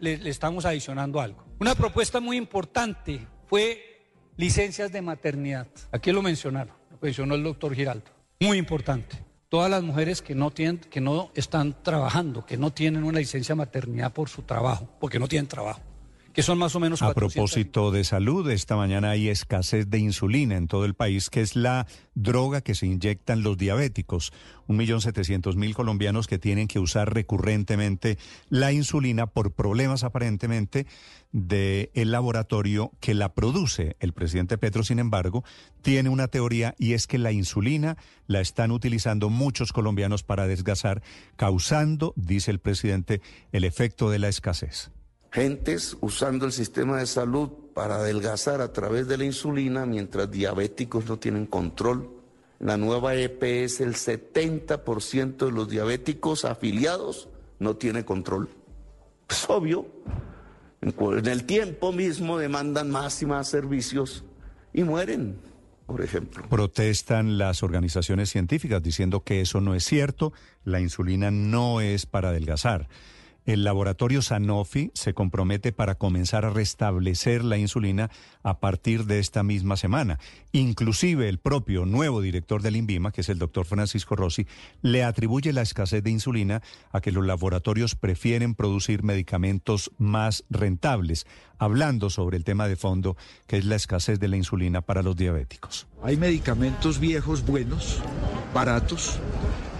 le 0.00 0.28
estamos 0.28 0.64
adicionando 0.64 1.20
algo. 1.20 1.44
Una 1.60 1.76
propuesta 1.76 2.18
muy 2.18 2.36
importante 2.36 3.24
fue 3.46 3.91
Licencias 4.42 4.90
de 4.90 5.00
maternidad. 5.02 5.68
Aquí 5.92 6.10
lo 6.10 6.20
mencionaron, 6.20 6.74
lo 6.90 6.98
mencionó 7.00 7.36
el 7.36 7.44
doctor 7.44 7.76
Giraldo. 7.76 8.10
Muy 8.40 8.58
importante. 8.58 9.16
Todas 9.48 9.70
las 9.70 9.84
mujeres 9.84 10.20
que 10.20 10.34
no, 10.34 10.50
tienen, 10.50 10.78
que 10.78 11.00
no 11.00 11.30
están 11.36 11.80
trabajando, 11.80 12.44
que 12.44 12.56
no 12.56 12.72
tienen 12.72 13.04
una 13.04 13.20
licencia 13.20 13.52
de 13.52 13.58
maternidad 13.58 14.12
por 14.12 14.28
su 14.28 14.42
trabajo, 14.42 14.88
porque 14.98 15.20
no 15.20 15.28
tienen 15.28 15.46
trabajo, 15.46 15.80
que 16.32 16.42
son 16.42 16.58
más 16.58 16.74
o 16.74 16.80
menos 16.80 17.02
A 17.02 17.12
400 17.12 17.34
propósito 17.34 17.90
de 17.90 18.04
salud, 18.04 18.48
esta 18.50 18.76
mañana 18.76 19.10
hay 19.10 19.28
escasez 19.28 19.88
de 19.90 19.98
insulina 19.98 20.56
en 20.56 20.66
todo 20.66 20.84
el 20.84 20.94
país, 20.94 21.28
que 21.28 21.42
es 21.42 21.56
la 21.56 21.86
droga 22.14 22.62
que 22.62 22.74
se 22.74 22.86
inyectan 22.86 23.42
los 23.42 23.58
diabéticos. 23.58 24.32
Un 24.66 24.76
millón 24.76 25.00
setecientos 25.00 25.56
mil 25.56 25.74
colombianos 25.74 26.26
que 26.26 26.38
tienen 26.38 26.68
que 26.68 26.78
usar 26.78 27.12
recurrentemente 27.12 28.18
la 28.48 28.72
insulina 28.72 29.26
por 29.26 29.52
problemas 29.52 30.04
aparentemente 30.04 30.86
del 31.32 32.10
laboratorio 32.10 32.92
que 33.00 33.14
la 33.14 33.34
produce. 33.34 33.96
El 34.00 34.12
presidente 34.12 34.56
Petro, 34.56 34.84
sin 34.84 34.98
embargo, 34.98 35.44
tiene 35.82 36.08
una 36.08 36.28
teoría 36.28 36.74
y 36.78 36.94
es 36.94 37.06
que 37.06 37.18
la 37.18 37.32
insulina 37.32 37.96
la 38.26 38.40
están 38.40 38.70
utilizando 38.70 39.28
muchos 39.28 39.72
colombianos 39.72 40.22
para 40.22 40.46
desgasar, 40.46 41.02
causando, 41.36 42.14
dice 42.16 42.50
el 42.50 42.58
presidente, 42.58 43.20
el 43.52 43.64
efecto 43.64 44.08
de 44.08 44.18
la 44.18 44.28
escasez. 44.28 44.90
Gentes 45.32 45.96
usando 46.02 46.44
el 46.44 46.52
sistema 46.52 46.98
de 46.98 47.06
salud 47.06 47.48
para 47.72 47.96
adelgazar 47.96 48.60
a 48.60 48.70
través 48.70 49.08
de 49.08 49.16
la 49.16 49.24
insulina 49.24 49.86
mientras 49.86 50.30
diabéticos 50.30 51.06
no 51.06 51.18
tienen 51.18 51.46
control. 51.46 52.10
La 52.58 52.76
nueva 52.76 53.14
EPS 53.14 53.80
el 53.80 53.94
70% 53.94 55.46
de 55.46 55.50
los 55.50 55.70
diabéticos 55.70 56.44
afiliados 56.44 57.30
no 57.58 57.76
tiene 57.76 58.04
control. 58.04 58.50
Es 59.28 59.48
obvio. 59.48 59.86
En 60.82 61.26
el 61.26 61.44
tiempo 61.44 61.92
mismo 61.92 62.36
demandan 62.36 62.90
más 62.90 63.22
y 63.22 63.26
más 63.26 63.48
servicios 63.48 64.24
y 64.74 64.82
mueren, 64.82 65.38
por 65.86 66.02
ejemplo. 66.02 66.46
Protestan 66.50 67.38
las 67.38 67.62
organizaciones 67.62 68.28
científicas 68.28 68.82
diciendo 68.82 69.24
que 69.24 69.40
eso 69.40 69.62
no 69.62 69.74
es 69.74 69.84
cierto, 69.84 70.34
la 70.64 70.80
insulina 70.80 71.30
no 71.30 71.80
es 71.80 72.04
para 72.04 72.28
adelgazar. 72.28 72.88
El 73.44 73.64
laboratorio 73.64 74.22
Sanofi 74.22 74.92
se 74.94 75.14
compromete 75.14 75.72
para 75.72 75.96
comenzar 75.96 76.44
a 76.44 76.50
restablecer 76.50 77.42
la 77.42 77.58
insulina 77.58 78.10
a 78.44 78.60
partir 78.60 79.04
de 79.04 79.18
esta 79.18 79.42
misma 79.42 79.76
semana. 79.76 80.20
Inclusive 80.52 81.28
el 81.28 81.38
propio 81.38 81.84
nuevo 81.84 82.20
director 82.20 82.62
del 82.62 82.76
INVIMA, 82.76 83.10
que 83.10 83.22
es 83.22 83.28
el 83.28 83.38
doctor 83.38 83.64
Francisco 83.64 84.14
Rossi, 84.14 84.46
le 84.80 85.02
atribuye 85.02 85.52
la 85.52 85.62
escasez 85.62 86.04
de 86.04 86.10
insulina 86.10 86.62
a 86.92 87.00
que 87.00 87.10
los 87.10 87.26
laboratorios 87.26 87.96
prefieren 87.96 88.54
producir 88.54 89.02
medicamentos 89.02 89.90
más 89.98 90.44
rentables, 90.48 91.26
hablando 91.58 92.10
sobre 92.10 92.36
el 92.36 92.44
tema 92.44 92.68
de 92.68 92.76
fondo, 92.76 93.16
que 93.48 93.58
es 93.58 93.64
la 93.64 93.74
escasez 93.74 94.20
de 94.20 94.28
la 94.28 94.36
insulina 94.36 94.82
para 94.82 95.02
los 95.02 95.16
diabéticos. 95.16 95.88
Hay 96.02 96.16
medicamentos 96.16 97.00
viejos 97.00 97.44
buenos, 97.44 98.00
baratos, 98.54 99.18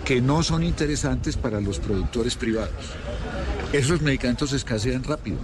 que 0.04 0.20
no 0.20 0.42
son 0.42 0.62
interesantes 0.62 1.36
para 1.36 1.60
los 1.60 1.78
productores 1.78 2.36
privados. 2.36 2.94
Esos 3.72 4.00
medicamentos 4.02 4.52
escasean 4.52 5.04
rápido. 5.04 5.38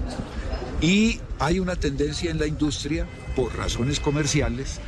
Y 0.80 1.20
hay 1.39 1.59
una 1.60 1.76
tendencia 1.76 2.30
en 2.30 2.39
la 2.39 2.47
industria, 2.47 3.06
por 3.35 3.56
razones 3.56 4.01
comerciales, 4.01 4.80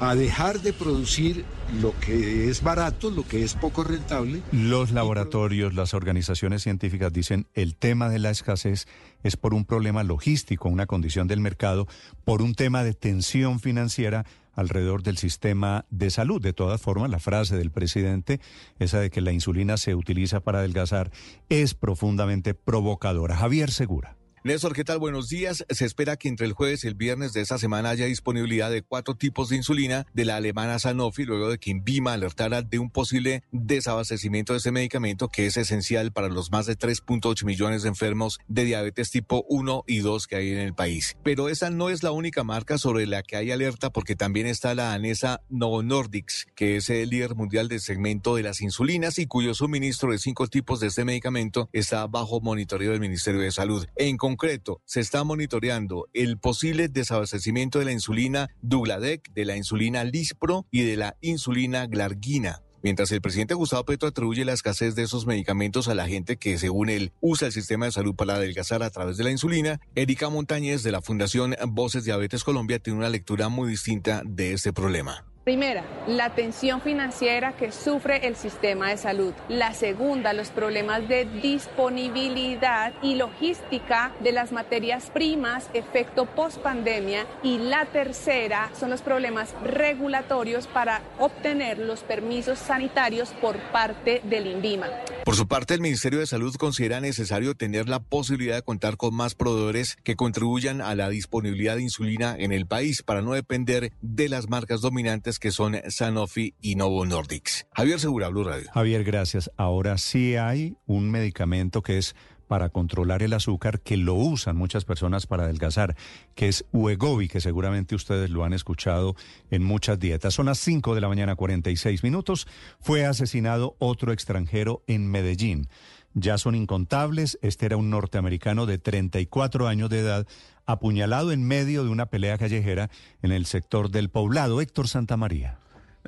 a 0.00 0.14
dejar 0.14 0.60
de 0.60 0.72
producir 0.72 1.44
lo 1.80 1.98
que 2.00 2.48
es 2.48 2.62
barato, 2.62 3.10
lo 3.10 3.26
que 3.26 3.42
es 3.42 3.54
poco 3.54 3.84
rentable. 3.84 4.42
Los 4.52 4.90
laboratorios, 4.92 5.74
las 5.74 5.94
organizaciones 5.94 6.62
científicas 6.62 7.12
dicen 7.12 7.46
el 7.54 7.74
tema 7.74 8.08
de 8.08 8.18
la 8.18 8.30
escasez 8.30 8.86
es 9.22 9.36
por 9.36 9.54
un 9.54 9.64
problema 9.64 10.04
logístico, 10.04 10.68
una 10.68 10.86
condición 10.86 11.26
del 11.26 11.40
mercado, 11.40 11.88
por 12.24 12.42
un 12.42 12.54
tema 12.54 12.84
de 12.84 12.94
tensión 12.94 13.60
financiera 13.60 14.24
alrededor 14.58 15.04
del 15.04 15.18
sistema 15.18 15.86
de 15.88 16.10
salud. 16.10 16.42
De 16.42 16.52
todas 16.52 16.80
formas, 16.82 17.08
la 17.10 17.20
frase 17.20 17.56
del 17.56 17.70
presidente, 17.70 18.40
esa 18.80 18.98
de 18.98 19.08
que 19.08 19.20
la 19.20 19.32
insulina 19.32 19.76
se 19.76 19.94
utiliza 19.94 20.40
para 20.40 20.58
adelgazar, 20.58 21.12
es 21.48 21.74
profundamente 21.74 22.54
provocadora. 22.54 23.36
Javier 23.36 23.70
Segura. 23.70 24.17
Néstor, 24.44 24.72
¿qué 24.72 24.84
tal? 24.84 24.98
Buenos 24.98 25.28
días. 25.28 25.64
Se 25.68 25.84
espera 25.84 26.16
que 26.16 26.28
entre 26.28 26.46
el 26.46 26.52
jueves 26.52 26.84
y 26.84 26.86
el 26.86 26.94
viernes 26.94 27.32
de 27.32 27.40
esta 27.40 27.58
semana 27.58 27.90
haya 27.90 28.06
disponibilidad 28.06 28.70
de 28.70 28.82
cuatro 28.82 29.16
tipos 29.16 29.48
de 29.48 29.56
insulina 29.56 30.06
de 30.14 30.24
la 30.24 30.36
alemana 30.36 30.78
Sanofi, 30.78 31.24
luego 31.24 31.50
de 31.50 31.58
que 31.58 31.70
Invima 31.70 32.12
alertara 32.12 32.62
de 32.62 32.78
un 32.78 32.90
posible 32.90 33.42
desabastecimiento 33.50 34.52
de 34.52 34.58
este 34.58 34.70
medicamento 34.70 35.28
que 35.28 35.46
es 35.46 35.56
esencial 35.56 36.12
para 36.12 36.28
los 36.28 36.52
más 36.52 36.66
de 36.66 36.78
3.8 36.78 37.44
millones 37.44 37.82
de 37.82 37.88
enfermos 37.88 38.38
de 38.46 38.64
diabetes 38.64 39.10
tipo 39.10 39.44
1 39.48 39.84
y 39.88 39.98
2 39.98 40.26
que 40.28 40.36
hay 40.36 40.52
en 40.52 40.58
el 40.58 40.74
país. 40.74 41.16
Pero 41.24 41.48
esa 41.48 41.70
no 41.70 41.90
es 41.90 42.04
la 42.04 42.12
única 42.12 42.44
marca 42.44 42.78
sobre 42.78 43.06
la 43.06 43.24
que 43.24 43.36
hay 43.36 43.50
alerta 43.50 43.90
porque 43.90 44.14
también 44.14 44.46
está 44.46 44.74
la 44.74 44.84
danesa 44.84 45.42
Novo 45.48 45.82
Nordics, 45.82 46.46
que 46.54 46.76
es 46.76 46.88
el 46.90 47.10
líder 47.10 47.34
mundial 47.34 47.68
del 47.68 47.80
segmento 47.80 48.36
de 48.36 48.44
las 48.44 48.60
insulinas 48.60 49.18
y 49.18 49.26
cuyo 49.26 49.52
suministro 49.54 50.12
de 50.12 50.18
cinco 50.18 50.46
tipos 50.46 50.78
de 50.78 50.86
este 50.86 51.04
medicamento 51.04 51.68
está 51.72 52.06
bajo 52.06 52.40
monitoreo 52.40 52.92
del 52.92 53.00
Ministerio 53.00 53.40
de 53.40 53.50
Salud. 53.50 53.86
En 53.96 54.16
concreto, 54.28 54.82
se 54.84 55.00
está 55.00 55.24
monitoreando 55.24 56.06
el 56.12 56.36
posible 56.36 56.88
desabastecimiento 56.88 57.78
de 57.78 57.86
la 57.86 57.92
insulina 57.92 58.48
Dugladec, 58.60 59.32
de 59.32 59.46
la 59.46 59.56
insulina 59.56 60.04
Lispro 60.04 60.66
y 60.70 60.82
de 60.82 60.96
la 60.98 61.16
insulina 61.22 61.86
Glargina. 61.86 62.60
Mientras 62.82 63.10
el 63.10 63.22
presidente 63.22 63.54
Gustavo 63.54 63.86
Petro 63.86 64.10
atribuye 64.10 64.44
la 64.44 64.52
escasez 64.52 64.94
de 64.94 65.04
esos 65.04 65.26
medicamentos 65.26 65.88
a 65.88 65.94
la 65.94 66.06
gente 66.06 66.36
que, 66.36 66.58
según 66.58 66.90
él, 66.90 67.10
usa 67.22 67.46
el 67.46 67.54
sistema 67.54 67.86
de 67.86 67.92
salud 67.92 68.14
para 68.14 68.34
adelgazar 68.34 68.82
a 68.82 68.90
través 68.90 69.16
de 69.16 69.24
la 69.24 69.30
insulina, 69.30 69.80
Erika 69.94 70.28
Montañez 70.28 70.82
de 70.82 70.92
la 70.92 71.00
Fundación 71.00 71.56
Voces 71.68 72.04
Diabetes 72.04 72.44
Colombia 72.44 72.78
tiene 72.80 72.98
una 72.98 73.08
lectura 73.08 73.48
muy 73.48 73.70
distinta 73.70 74.22
de 74.26 74.52
este 74.52 74.74
problema. 74.74 75.24
Primera, 75.48 75.82
la 76.06 76.28
tensión 76.34 76.82
financiera 76.82 77.54
que 77.54 77.72
sufre 77.72 78.26
el 78.26 78.36
sistema 78.36 78.90
de 78.90 78.98
salud. 78.98 79.32
La 79.48 79.72
segunda, 79.72 80.34
los 80.34 80.50
problemas 80.50 81.08
de 81.08 81.24
disponibilidad 81.24 82.92
y 83.00 83.14
logística 83.14 84.12
de 84.20 84.32
las 84.32 84.52
materias 84.52 85.08
primas, 85.10 85.70
efecto 85.72 86.26
post-pandemia. 86.26 87.24
Y 87.42 87.56
la 87.60 87.86
tercera 87.86 88.68
son 88.78 88.90
los 88.90 89.00
problemas 89.00 89.54
regulatorios 89.64 90.66
para 90.66 91.00
obtener 91.18 91.78
los 91.78 92.00
permisos 92.00 92.58
sanitarios 92.58 93.30
por 93.40 93.56
parte 93.72 94.20
del 94.24 94.48
INVIMA. 94.48 94.88
Por 95.28 95.36
su 95.36 95.46
parte, 95.46 95.74
el 95.74 95.82
Ministerio 95.82 96.20
de 96.20 96.26
Salud 96.26 96.54
considera 96.54 97.02
necesario 97.02 97.54
tener 97.54 97.86
la 97.86 98.00
posibilidad 98.00 98.54
de 98.54 98.62
contar 98.62 98.96
con 98.96 99.14
más 99.14 99.34
proveedores 99.34 99.98
que 100.02 100.16
contribuyan 100.16 100.80
a 100.80 100.94
la 100.94 101.10
disponibilidad 101.10 101.76
de 101.76 101.82
insulina 101.82 102.34
en 102.38 102.50
el 102.50 102.64
país 102.64 103.02
para 103.02 103.20
no 103.20 103.34
depender 103.34 103.92
de 104.00 104.30
las 104.30 104.48
marcas 104.48 104.80
dominantes 104.80 105.38
que 105.38 105.50
son 105.50 105.76
Sanofi 105.88 106.54
y 106.62 106.76
Novo 106.76 107.04
Nordics. 107.04 107.66
Javier 107.74 108.00
Segura, 108.00 108.28
Blue 108.28 108.44
Radio. 108.44 108.70
Javier, 108.72 109.04
gracias. 109.04 109.50
Ahora 109.58 109.98
sí 109.98 110.36
hay 110.36 110.78
un 110.86 111.10
medicamento 111.10 111.82
que 111.82 111.98
es 111.98 112.16
para 112.48 112.70
controlar 112.70 113.22
el 113.22 113.34
azúcar 113.34 113.80
que 113.80 113.96
lo 113.96 114.14
usan 114.14 114.56
muchas 114.56 114.84
personas 114.84 115.26
para 115.26 115.44
adelgazar, 115.44 115.94
que 116.34 116.48
es 116.48 116.64
Uegovi, 116.72 117.28
que 117.28 117.40
seguramente 117.40 117.94
ustedes 117.94 118.30
lo 118.30 118.44
han 118.44 118.52
escuchado 118.52 119.14
en 119.50 119.62
muchas 119.62 120.00
dietas. 120.00 120.34
Son 120.34 120.46
las 120.46 120.58
5 120.58 120.94
de 120.94 121.00
la 121.00 121.08
mañana, 121.08 121.36
46 121.36 122.02
minutos. 122.02 122.48
Fue 122.80 123.06
asesinado 123.06 123.76
otro 123.78 124.12
extranjero 124.12 124.82
en 124.86 125.08
Medellín. 125.10 125.68
Ya 126.14 126.38
son 126.38 126.54
incontables. 126.54 127.38
Este 127.42 127.66
era 127.66 127.76
un 127.76 127.90
norteamericano 127.90 128.66
de 128.66 128.78
34 128.78 129.68
años 129.68 129.90
de 129.90 130.00
edad, 130.00 130.26
apuñalado 130.66 131.32
en 131.32 131.46
medio 131.46 131.84
de 131.84 131.90
una 131.90 132.06
pelea 132.06 132.38
callejera 132.38 132.90
en 133.22 133.30
el 133.30 133.46
sector 133.46 133.90
del 133.90 134.08
poblado. 134.08 134.60
Héctor 134.60 134.88
Santamaría. 134.88 135.58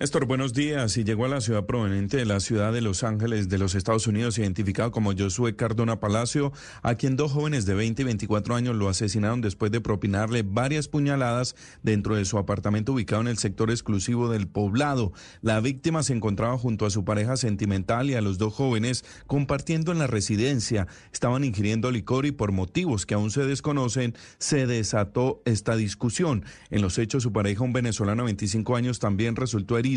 Néstor, 0.01 0.25
buenos 0.25 0.55
días. 0.55 0.97
Y 0.97 1.05
llegó 1.05 1.27
a 1.27 1.29
la 1.29 1.43
ciudad 1.43 1.67
proveniente 1.67 2.17
de 2.17 2.25
la 2.25 2.41
ciudad 2.41 2.73
de 2.73 2.81
Los 2.81 3.05
Ángeles 3.05 3.51
de 3.51 3.59
los 3.59 3.75
Estados 3.75 4.07
Unidos, 4.07 4.39
identificado 4.39 4.93
como 4.93 5.13
Josué 5.13 5.57
Cardona 5.57 6.01
Palacio, 6.01 6.55
a 6.83 6.95
quien 6.95 7.17
dos 7.17 7.33
jóvenes 7.33 7.67
de 7.67 7.75
20 7.75 8.01
y 8.01 8.05
24 8.07 8.55
años 8.55 8.77
lo 8.77 8.89
asesinaron 8.89 9.43
después 9.43 9.71
de 9.71 9.83
propinarle 9.83 10.43
varias 10.43 10.89
puñaladas 10.89 11.55
dentro 11.83 12.17
de 12.17 12.25
su 12.25 12.39
apartamento 12.39 12.95
ubicado 12.95 13.21
en 13.21 13.29
el 13.29 13.37
sector 13.37 13.71
exclusivo 13.71 14.31
del 14.31 14.49
poblado. 14.49 15.13
La 15.43 15.61
víctima 15.61 16.03
se 16.03 16.15
encontraba 16.15 16.57
junto 16.57 16.87
a 16.87 16.91
su 16.91 17.05
pareja 17.05 17.37
sentimental 17.37 18.09
y 18.09 18.15
a 18.15 18.23
los 18.23 18.39
dos 18.39 18.55
jóvenes 18.55 19.05
compartiendo 19.27 19.93
en 19.93 19.99
la 19.99 20.07
residencia. 20.07 20.87
Estaban 21.13 21.45
ingiriendo 21.45 21.91
licor 21.91 22.25
y 22.25 22.33
por 22.33 22.53
motivos 22.53 23.05
que 23.05 23.13
aún 23.13 23.31
se 23.31 23.45
desconocen, 23.45 24.15
se 24.39 24.67
desató 24.67 25.43
esta 25.45 25.77
discusión. 25.77 26.47
En 26.71 26.81
los 26.81 26.97
hechos, 26.97 27.23
su 27.23 27.35
pareja, 27.35 27.65
un 27.65 27.75
venezolano 27.75 28.23
de 28.23 28.29
25 28.29 28.77
años, 28.77 28.99
también 28.99 29.37
resultó 29.37 29.77
herido 29.77 29.90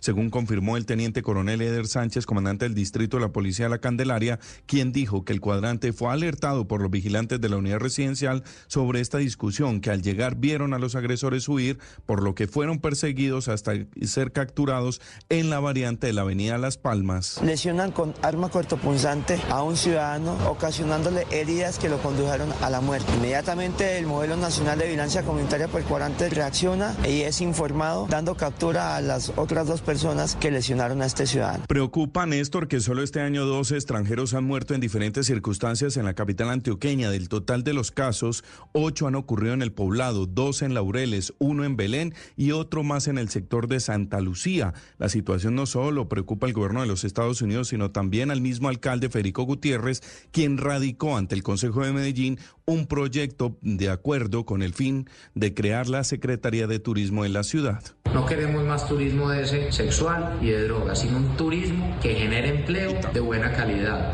según 0.00 0.30
confirmó 0.30 0.76
el 0.76 0.86
teniente 0.86 1.22
coronel 1.22 1.62
Eder 1.62 1.86
Sánchez, 1.86 2.26
comandante 2.26 2.64
del 2.66 2.74
distrito 2.74 3.16
de 3.16 3.22
la 3.22 3.32
Policía 3.32 3.66
de 3.66 3.70
la 3.70 3.78
Candelaria, 3.78 4.38
quien 4.66 4.92
dijo 4.92 5.24
que 5.24 5.32
el 5.32 5.40
cuadrante 5.40 5.92
fue 5.92 6.12
alertado 6.12 6.66
por 6.66 6.82
los 6.82 6.90
vigilantes 6.90 7.40
de 7.40 7.48
la 7.48 7.56
unidad 7.56 7.78
residencial 7.78 8.42
sobre 8.66 9.00
esta 9.00 9.18
discusión, 9.18 9.80
que 9.80 9.90
al 9.90 10.02
llegar 10.02 10.36
vieron 10.36 10.74
a 10.74 10.78
los 10.78 10.94
agresores 10.94 11.48
huir, 11.48 11.78
por 12.04 12.22
lo 12.22 12.34
que 12.34 12.46
fueron 12.46 12.78
perseguidos 12.78 13.48
hasta 13.48 13.72
ser 14.02 14.32
capturados 14.32 15.00
en 15.28 15.50
la 15.50 15.60
variante 15.60 16.08
de 16.08 16.12
la 16.12 16.22
avenida 16.22 16.58
Las 16.58 16.76
Palmas. 16.76 17.40
Lesionan 17.42 17.92
con 17.92 18.14
arma 18.22 18.50
cortopunzante 18.50 19.40
a 19.50 19.62
un 19.62 19.76
ciudadano, 19.76 20.36
ocasionándole 20.48 21.26
heridas 21.30 21.78
que 21.78 21.88
lo 21.88 21.98
condujeron 22.02 22.52
a 22.60 22.70
la 22.70 22.80
muerte. 22.80 23.12
Inmediatamente 23.14 23.98
el 23.98 24.06
modelo 24.06 24.36
nacional 24.36 24.78
de 24.78 24.86
vigilancia 24.86 25.22
comunitaria 25.22 25.68
por 25.68 25.82
cuadrante 25.84 26.28
reacciona 26.28 26.94
y 27.06 27.22
es 27.22 27.40
informado, 27.40 28.06
dando 28.08 28.34
captura 28.34 28.96
a 28.96 29.00
las 29.00 29.32
otras 29.38 29.66
dos 29.66 29.80
personas 29.80 30.36
que 30.36 30.50
lesionaron 30.50 31.02
a 31.02 31.06
este 31.06 31.26
ciudadano. 31.26 31.64
Preocupa, 31.68 32.26
Néstor, 32.26 32.68
que 32.68 32.80
solo 32.80 33.02
este 33.02 33.20
año 33.20 33.46
12 33.46 33.76
extranjeros 33.76 34.34
han 34.34 34.44
muerto 34.44 34.74
en 34.74 34.80
diferentes 34.80 35.26
circunstancias 35.26 35.96
en 35.96 36.04
la 36.04 36.14
capital 36.14 36.50
antioqueña. 36.50 37.10
Del 37.10 37.28
total 37.28 37.64
de 37.64 37.72
los 37.72 37.90
casos, 37.90 38.44
ocho 38.72 39.06
han 39.06 39.14
ocurrido 39.14 39.54
en 39.54 39.62
el 39.62 39.72
poblado, 39.72 40.26
dos 40.26 40.62
en 40.62 40.74
Laureles, 40.74 41.34
uno 41.38 41.64
en 41.64 41.76
Belén 41.76 42.14
y 42.36 42.52
otro 42.52 42.82
más 42.82 43.08
en 43.08 43.18
el 43.18 43.28
sector 43.28 43.68
de 43.68 43.80
Santa 43.80 44.20
Lucía. 44.20 44.74
La 44.98 45.08
situación 45.08 45.54
no 45.54 45.66
solo 45.66 46.08
preocupa 46.08 46.46
al 46.46 46.52
gobierno 46.52 46.80
de 46.80 46.86
los 46.86 47.04
Estados 47.04 47.42
Unidos, 47.42 47.68
sino 47.68 47.90
también 47.90 48.30
al 48.30 48.40
mismo 48.40 48.68
alcalde 48.68 49.08
Federico 49.08 49.44
Gutiérrez, 49.44 50.02
quien 50.32 50.58
radicó 50.58 51.16
ante 51.16 51.34
el 51.34 51.42
Consejo 51.42 51.84
de 51.84 51.92
Medellín 51.92 52.38
un 52.66 52.86
proyecto 52.86 53.56
de 53.62 53.88
acuerdo 53.88 54.44
con 54.44 54.62
el 54.62 54.74
fin 54.74 55.08
de 55.34 55.54
crear 55.54 55.88
la 55.88 56.04
Secretaría 56.04 56.66
de 56.66 56.78
Turismo 56.78 57.24
en 57.24 57.32
la 57.32 57.42
ciudad. 57.42 57.82
No 58.12 58.26
queremos 58.26 58.64
más 58.64 58.86
turismo 58.86 59.17
de 59.26 59.42
ese 59.42 59.72
sexual 59.72 60.38
y 60.40 60.50
de 60.50 60.64
drogas, 60.64 61.00
sino 61.00 61.16
un 61.16 61.36
turismo 61.36 61.96
que 62.00 62.14
genere 62.14 62.50
empleo 62.50 62.92
de 63.12 63.20
buena 63.20 63.52
calidad. 63.52 64.12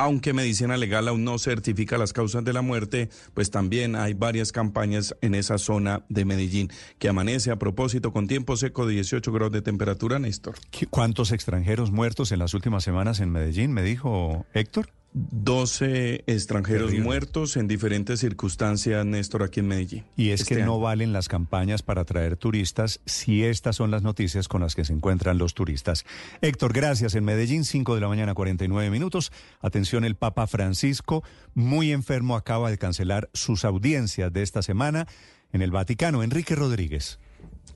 Aunque 0.00 0.32
medicina 0.32 0.76
legal 0.76 1.08
aún 1.08 1.24
no 1.24 1.40
certifica 1.40 1.98
las 1.98 2.12
causas 2.12 2.44
de 2.44 2.52
la 2.52 2.62
muerte, 2.62 3.10
pues 3.34 3.50
también 3.50 3.96
hay 3.96 4.14
varias 4.14 4.52
campañas 4.52 5.16
en 5.22 5.34
esa 5.34 5.58
zona 5.58 6.04
de 6.08 6.24
Medellín 6.24 6.70
que 7.00 7.08
amanece 7.08 7.50
a 7.50 7.56
propósito 7.56 8.12
con 8.12 8.28
tiempo 8.28 8.56
seco, 8.56 8.86
18 8.86 9.32
grados 9.32 9.52
de 9.52 9.60
temperatura, 9.60 10.20
Néstor. 10.20 10.54
¿Cuántos 10.90 11.32
extranjeros 11.32 11.90
muertos 11.90 12.30
en 12.30 12.38
las 12.38 12.54
últimas 12.54 12.84
semanas 12.84 13.18
en 13.18 13.32
Medellín? 13.32 13.72
Me 13.72 13.82
dijo 13.82 14.46
Héctor. 14.54 14.90
12 15.14 16.24
extranjeros 16.26 16.92
muertos 16.94 17.56
en 17.56 17.66
diferentes 17.66 18.20
circunstancias, 18.20 19.04
Néstor, 19.06 19.42
aquí 19.42 19.60
en 19.60 19.68
Medellín. 19.68 20.04
Y 20.16 20.30
es 20.30 20.42
este 20.42 20.56
que 20.56 20.62
no 20.62 20.78
valen 20.78 21.12
las 21.12 21.28
campañas 21.28 21.82
para 21.82 22.02
atraer 22.02 22.36
turistas 22.36 23.00
si 23.06 23.44
estas 23.44 23.76
son 23.76 23.90
las 23.90 24.02
noticias 24.02 24.48
con 24.48 24.60
las 24.60 24.74
que 24.74 24.84
se 24.84 24.92
encuentran 24.92 25.38
los 25.38 25.54
turistas. 25.54 26.04
Héctor, 26.42 26.72
gracias. 26.72 27.14
En 27.14 27.24
Medellín, 27.24 27.64
5 27.64 27.94
de 27.94 28.00
la 28.00 28.08
mañana, 28.08 28.34
49 28.34 28.90
minutos. 28.90 29.32
Atención, 29.60 30.04
el 30.04 30.14
Papa 30.14 30.46
Francisco, 30.46 31.24
muy 31.54 31.92
enfermo, 31.92 32.36
acaba 32.36 32.70
de 32.70 32.78
cancelar 32.78 33.30
sus 33.32 33.64
audiencias 33.64 34.32
de 34.32 34.42
esta 34.42 34.62
semana 34.62 35.06
en 35.52 35.62
el 35.62 35.70
Vaticano. 35.70 36.22
Enrique 36.22 36.54
Rodríguez. 36.54 37.18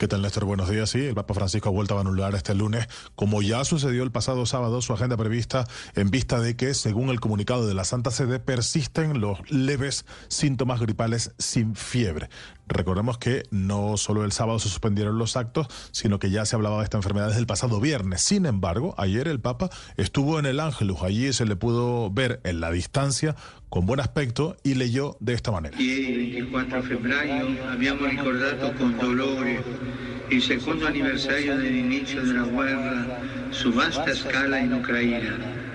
¿Qué 0.03 0.09
tal, 0.09 0.23
Néstor? 0.23 0.47
Buenos 0.47 0.69
días. 0.69 0.91
Sí, 0.91 0.99
el 0.99 1.15
Papa 1.15 1.33
Francisco 1.33 1.69
ha 1.69 1.73
vuelto 1.73 1.97
a 1.97 2.01
anular 2.01 2.35
este 2.35 2.57
lunes, 2.57 2.89
como 3.15 3.41
ya 3.41 3.65
sucedió 3.65 4.03
el 4.03 4.11
pasado 4.11 4.47
sábado, 4.47 4.83
su 4.83 4.93
agenda 4.93 5.17
prevista 5.17 5.65
en 5.95 6.11
vista 6.11 6.41
de 6.41 6.57
que, 6.57 6.75
según 6.75 7.11
el 7.11 7.21
comunicado 7.21 7.69
de 7.69 7.75
la 7.75 7.85
Santa 7.85 8.11
Sede, 8.11 8.41
persisten 8.41 9.21
los 9.21 9.49
leves 9.49 10.05
síntomas 10.27 10.81
gripales 10.81 11.31
sin 11.39 11.77
fiebre. 11.77 12.31
Recordemos 12.73 13.19
que 13.19 13.45
no 13.51 13.97
solo 13.97 14.25
el 14.25 14.33
sábado 14.33 14.59
se 14.59 14.69
suspendieron 14.69 15.19
los 15.19 15.37
actos, 15.37 15.67
sino 15.91 16.19
que 16.19 16.31
ya 16.31 16.45
se 16.45 16.57
hablaba 16.57 16.79
de 16.79 16.85
esta 16.85 16.97
enfermedad 16.97 17.29
desde 17.29 17.41
el 17.41 17.47
pasado 17.47 17.81
viernes. 17.81 18.23
Sin 18.23 18.47
embargo, 18.47 18.95
ayer 18.99 19.29
el 19.29 19.41
Papa 19.41 19.71
estuvo 19.97 20.39
en 20.39 20.47
el 20.47 20.61
Ángelus. 20.61 21.03
Allí 21.03 21.33
se 21.33 21.47
le 21.47 21.57
pudo 21.57 22.11
ver 22.11 22.41
en 22.45 22.61
la 22.61 22.71
distancia 22.71 23.37
con 23.69 23.87
buen 23.87 24.01
aspecto 24.01 24.57
y 24.63 24.75
leyó 24.75 25.17
de 25.21 25.33
esta 25.33 25.51
manera. 25.51 25.77
Ieri, 25.79 26.33
24 26.33 26.83
febbraio, 26.83 27.71
abbiamo 27.71 28.07
ricordato 28.07 28.73
con 28.75 28.99
dolore 28.99 29.63
il 30.29 30.43
secondo 30.43 30.87
anniversario 30.87 31.57
dell'inizio 31.57 32.23
della 32.23 32.45
guerra 32.45 33.21
su 33.51 33.73
vasta 33.73 34.15
scala 34.15 34.59
in 34.59 34.73
Ucraina. 34.73 35.72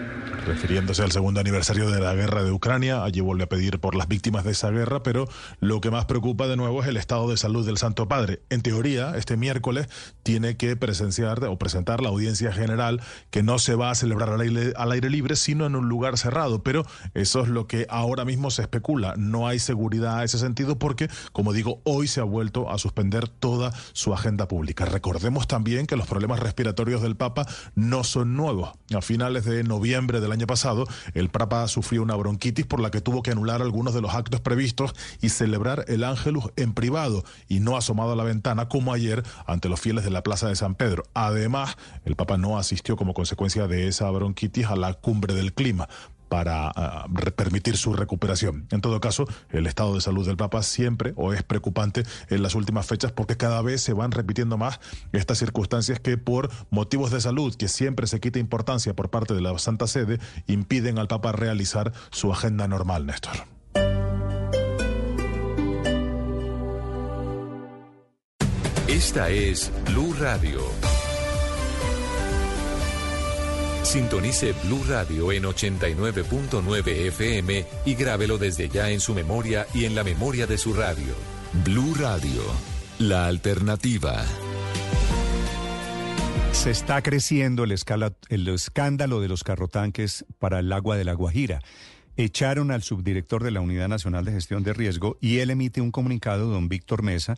Refiriéndose 0.48 1.03
al 1.03 1.11
segundo 1.11 1.41
aniversario 1.41 1.91
de 1.91 1.99
la 1.99 2.15
guerra 2.15 2.41
de 2.41 2.53
Ucrania, 2.53 3.03
allí 3.03 3.19
vuelve 3.19 3.44
a 3.44 3.49
pedir 3.49 3.82
por 3.82 3.95
las 3.95 4.07
víctimas 4.07 4.45
de 4.45 4.52
esa 4.52 4.72
guerra, 4.72 5.03
pero 5.03 5.28
lo 5.60 5.82
que 5.82 5.91
más 5.91 6.06
preocupa 6.06 6.48
de 6.48 6.56
nuevo 6.56 6.82
es 6.82 6.88
el 6.88 6.95
estado 6.95 7.30
de 7.30 7.36
salud 7.36 7.65
del 7.65 7.78
Santo 7.78 8.07
Padre. 8.07 8.40
En 8.49 8.61
teoría, 8.61 9.18
este 9.18 9.36
miércoles 9.36 9.90
tiene 10.24 10.56
que 10.56 10.78
presenciar 10.78 11.44
o 11.44 11.60
presentar 11.60 12.02
la 12.02 12.07
audiencia 12.07 12.53
general 12.53 13.02
que 13.30 13.44
no 13.44 13.60
se 13.60 13.76
va 13.76 13.91
a 13.91 13.95
celebrar 13.95 14.30
al 14.30 14.40
aire, 14.40 14.72
al 14.78 14.94
aire 14.94 15.10
libre, 15.10 15.36
sino 15.36 15.65
en 15.65 15.76
un 15.76 15.90
lugar 15.90 16.18
cerrado. 16.18 16.64
Pero 16.64 16.86
eso 17.14 17.41
es 17.41 17.49
lo 17.49 17.68
que 17.68 17.86
ahora 17.90 18.24
mismo 18.24 18.49
se 18.49 18.61
especula. 18.61 19.15
No 19.18 19.49
hay 19.49 19.60
seguridad 19.60 20.19
a 20.19 20.24
ese 20.24 20.40
sentido 20.40 20.80
porque, 20.80 21.10
como 21.34 21.52
digo, 21.52 21.82
hoy 21.84 22.07
se 22.07 22.22
ha 22.22 22.24
vuelto 22.24 22.72
a 22.72 22.78
suspender 22.78 23.28
toda 23.28 23.74
su 23.91 24.14
agenda 24.14 24.48
pública. 24.48 24.86
Recordemos 24.86 25.45
también 25.45 25.88
que 25.88 25.98
los 25.98 26.07
problemas 26.07 26.40
respiratorios 26.40 27.02
del 27.02 27.18
Papa 27.18 27.45
no 27.76 28.06
son 28.06 28.38
nuevos. 28.38 28.72
A 28.95 29.02
finales 29.02 29.44
de 29.44 29.65
noviembre 29.65 30.22
del 30.22 30.32
año 30.32 30.36
pasado, 30.45 30.85
el 31.14 31.30
Papa 31.30 31.68
sufrió 31.68 32.03
una 32.03 32.15
bronquitis 32.15 32.65
por 32.65 32.80
la 32.80 32.91
que 32.91 33.01
tuvo 33.01 33.23
que 33.23 33.31
anular 33.31 33.61
algunos 33.61 33.93
de 33.93 34.01
los 34.01 34.14
actos 34.14 34.41
previstos 34.41 34.93
y 35.22 35.30
celebrar 35.30 35.85
el 35.88 36.03
Ángelus 36.03 36.51
en 36.55 36.73
privado 36.73 37.23
y 37.47 37.59
no 37.59 37.77
asomado 37.77 38.11
a 38.11 38.15
la 38.15 38.23
ventana 38.23 38.68
como 38.68 38.93
ayer 38.93 39.23
ante 39.45 39.69
los 39.69 39.80
fieles 39.80 40.03
de 40.03 40.11
la 40.11 40.23
Plaza 40.23 40.47
de 40.47 40.55
San 40.55 40.76
Pedro. 40.76 41.03
Además, 41.14 41.77
el 42.05 42.15
Papa 42.15 42.38
no 42.38 42.57
asistió 42.57 42.97
como 42.97 43.14
consecuencia 43.14 43.68
de 43.68 43.88
esa 43.88 44.09
bronquitis 44.11 44.68
a 44.68 44.76
la 44.76 44.93
cumbre 44.93 45.34
del 45.34 45.53
clima 45.53 45.88
para 46.30 46.72
ah, 46.76 47.08
permitir 47.36 47.78
su 47.78 47.94
recuperación. 47.94 48.68
En 48.72 48.82
todo 48.82 48.99
caso, 48.99 49.26
el 49.49 49.68
estado 49.68 49.95
de 49.95 50.02
salud 50.02 50.26
del 50.26 50.38
Papa 50.38 50.64
siempre 50.64 51.14
o 51.16 51.34
es 51.34 51.44
preocupante 51.44 52.04
en 52.30 52.44
las 52.44 52.56
últimas 52.56 52.86
fechas 52.86 53.12
porque 53.12 53.38
cada 53.38 53.62
vez 53.62 53.82
se 53.82 53.94
van 53.94 54.12
repitiendo 54.12 54.58
más 54.58 54.80
estas 55.12 55.38
circunstancias 55.38 55.99
que 55.99 56.18
por 56.18 56.49
motivos 56.70 57.12
de 57.12 57.22
salud, 57.22 57.56
que 57.56 57.68
siempre 57.68 58.08
se 58.08 58.20
quita 58.20 58.40
importancia 58.40 58.95
por 58.95 59.10
parte 59.10 59.34
de 59.34 59.41
la 59.41 59.58
Santa 59.58 59.88
Sede, 59.88 60.20
impiden 60.48 60.99
al 60.99 61.08
Papa 61.08 61.32
realizar 61.32 61.94
su 62.12 62.32
agenda 62.32 62.68
normal, 62.68 63.06
Néstor. 63.06 63.48
Esta 68.88 69.30
es 69.30 69.72
Blue 69.86 70.14
Radio. 70.20 70.62
Sintonice 73.88 74.51
Blue 74.65 74.84
Radio 74.85 75.31
en 75.31 75.43
89.9 75.43 76.88
FM 77.07 77.65
y 77.85 77.95
grábelo 77.95 78.38
desde 78.38 78.68
ya 78.68 78.89
en 78.89 78.99
su 78.99 79.15
memoria 79.15 79.65
y 79.73 79.85
en 79.85 79.95
la 79.95 80.03
memoria 80.03 80.45
de 80.45 80.57
su 80.57 80.73
radio. 80.73 81.15
Blue 81.64 81.95
Radio, 81.95 82.41
la 82.99 83.27
alternativa. 83.27 84.26
Se 86.51 86.69
está 86.72 87.01
creciendo 87.01 87.64
el, 87.64 87.72
escándalo 87.72 89.22
de 89.22 89.30
los 89.30 89.45
carrotanques 89.45 90.26
para 90.38 90.59
el 90.59 90.73
agua 90.73 90.97
de 90.97 91.05
la 91.05 91.14
Guajira. 91.14 91.61
Echaron 92.18 92.72
al 92.72 92.84
subdirector 92.84 93.41
de 93.41 93.51
la 93.51 93.61
Unidad 93.61 93.88
Nacional 93.88 94.26
de 94.26 94.34
Gestión 94.34 94.64
de 94.64 94.73
Riesgo 94.73 95.18
y 95.22 95.38
él 95.38 95.49
emite 95.49 95.80
un 95.80 95.91
comunicado, 95.91 96.49
don 96.49 96.68
Víctor 96.68 97.03
Mesa, 97.03 97.38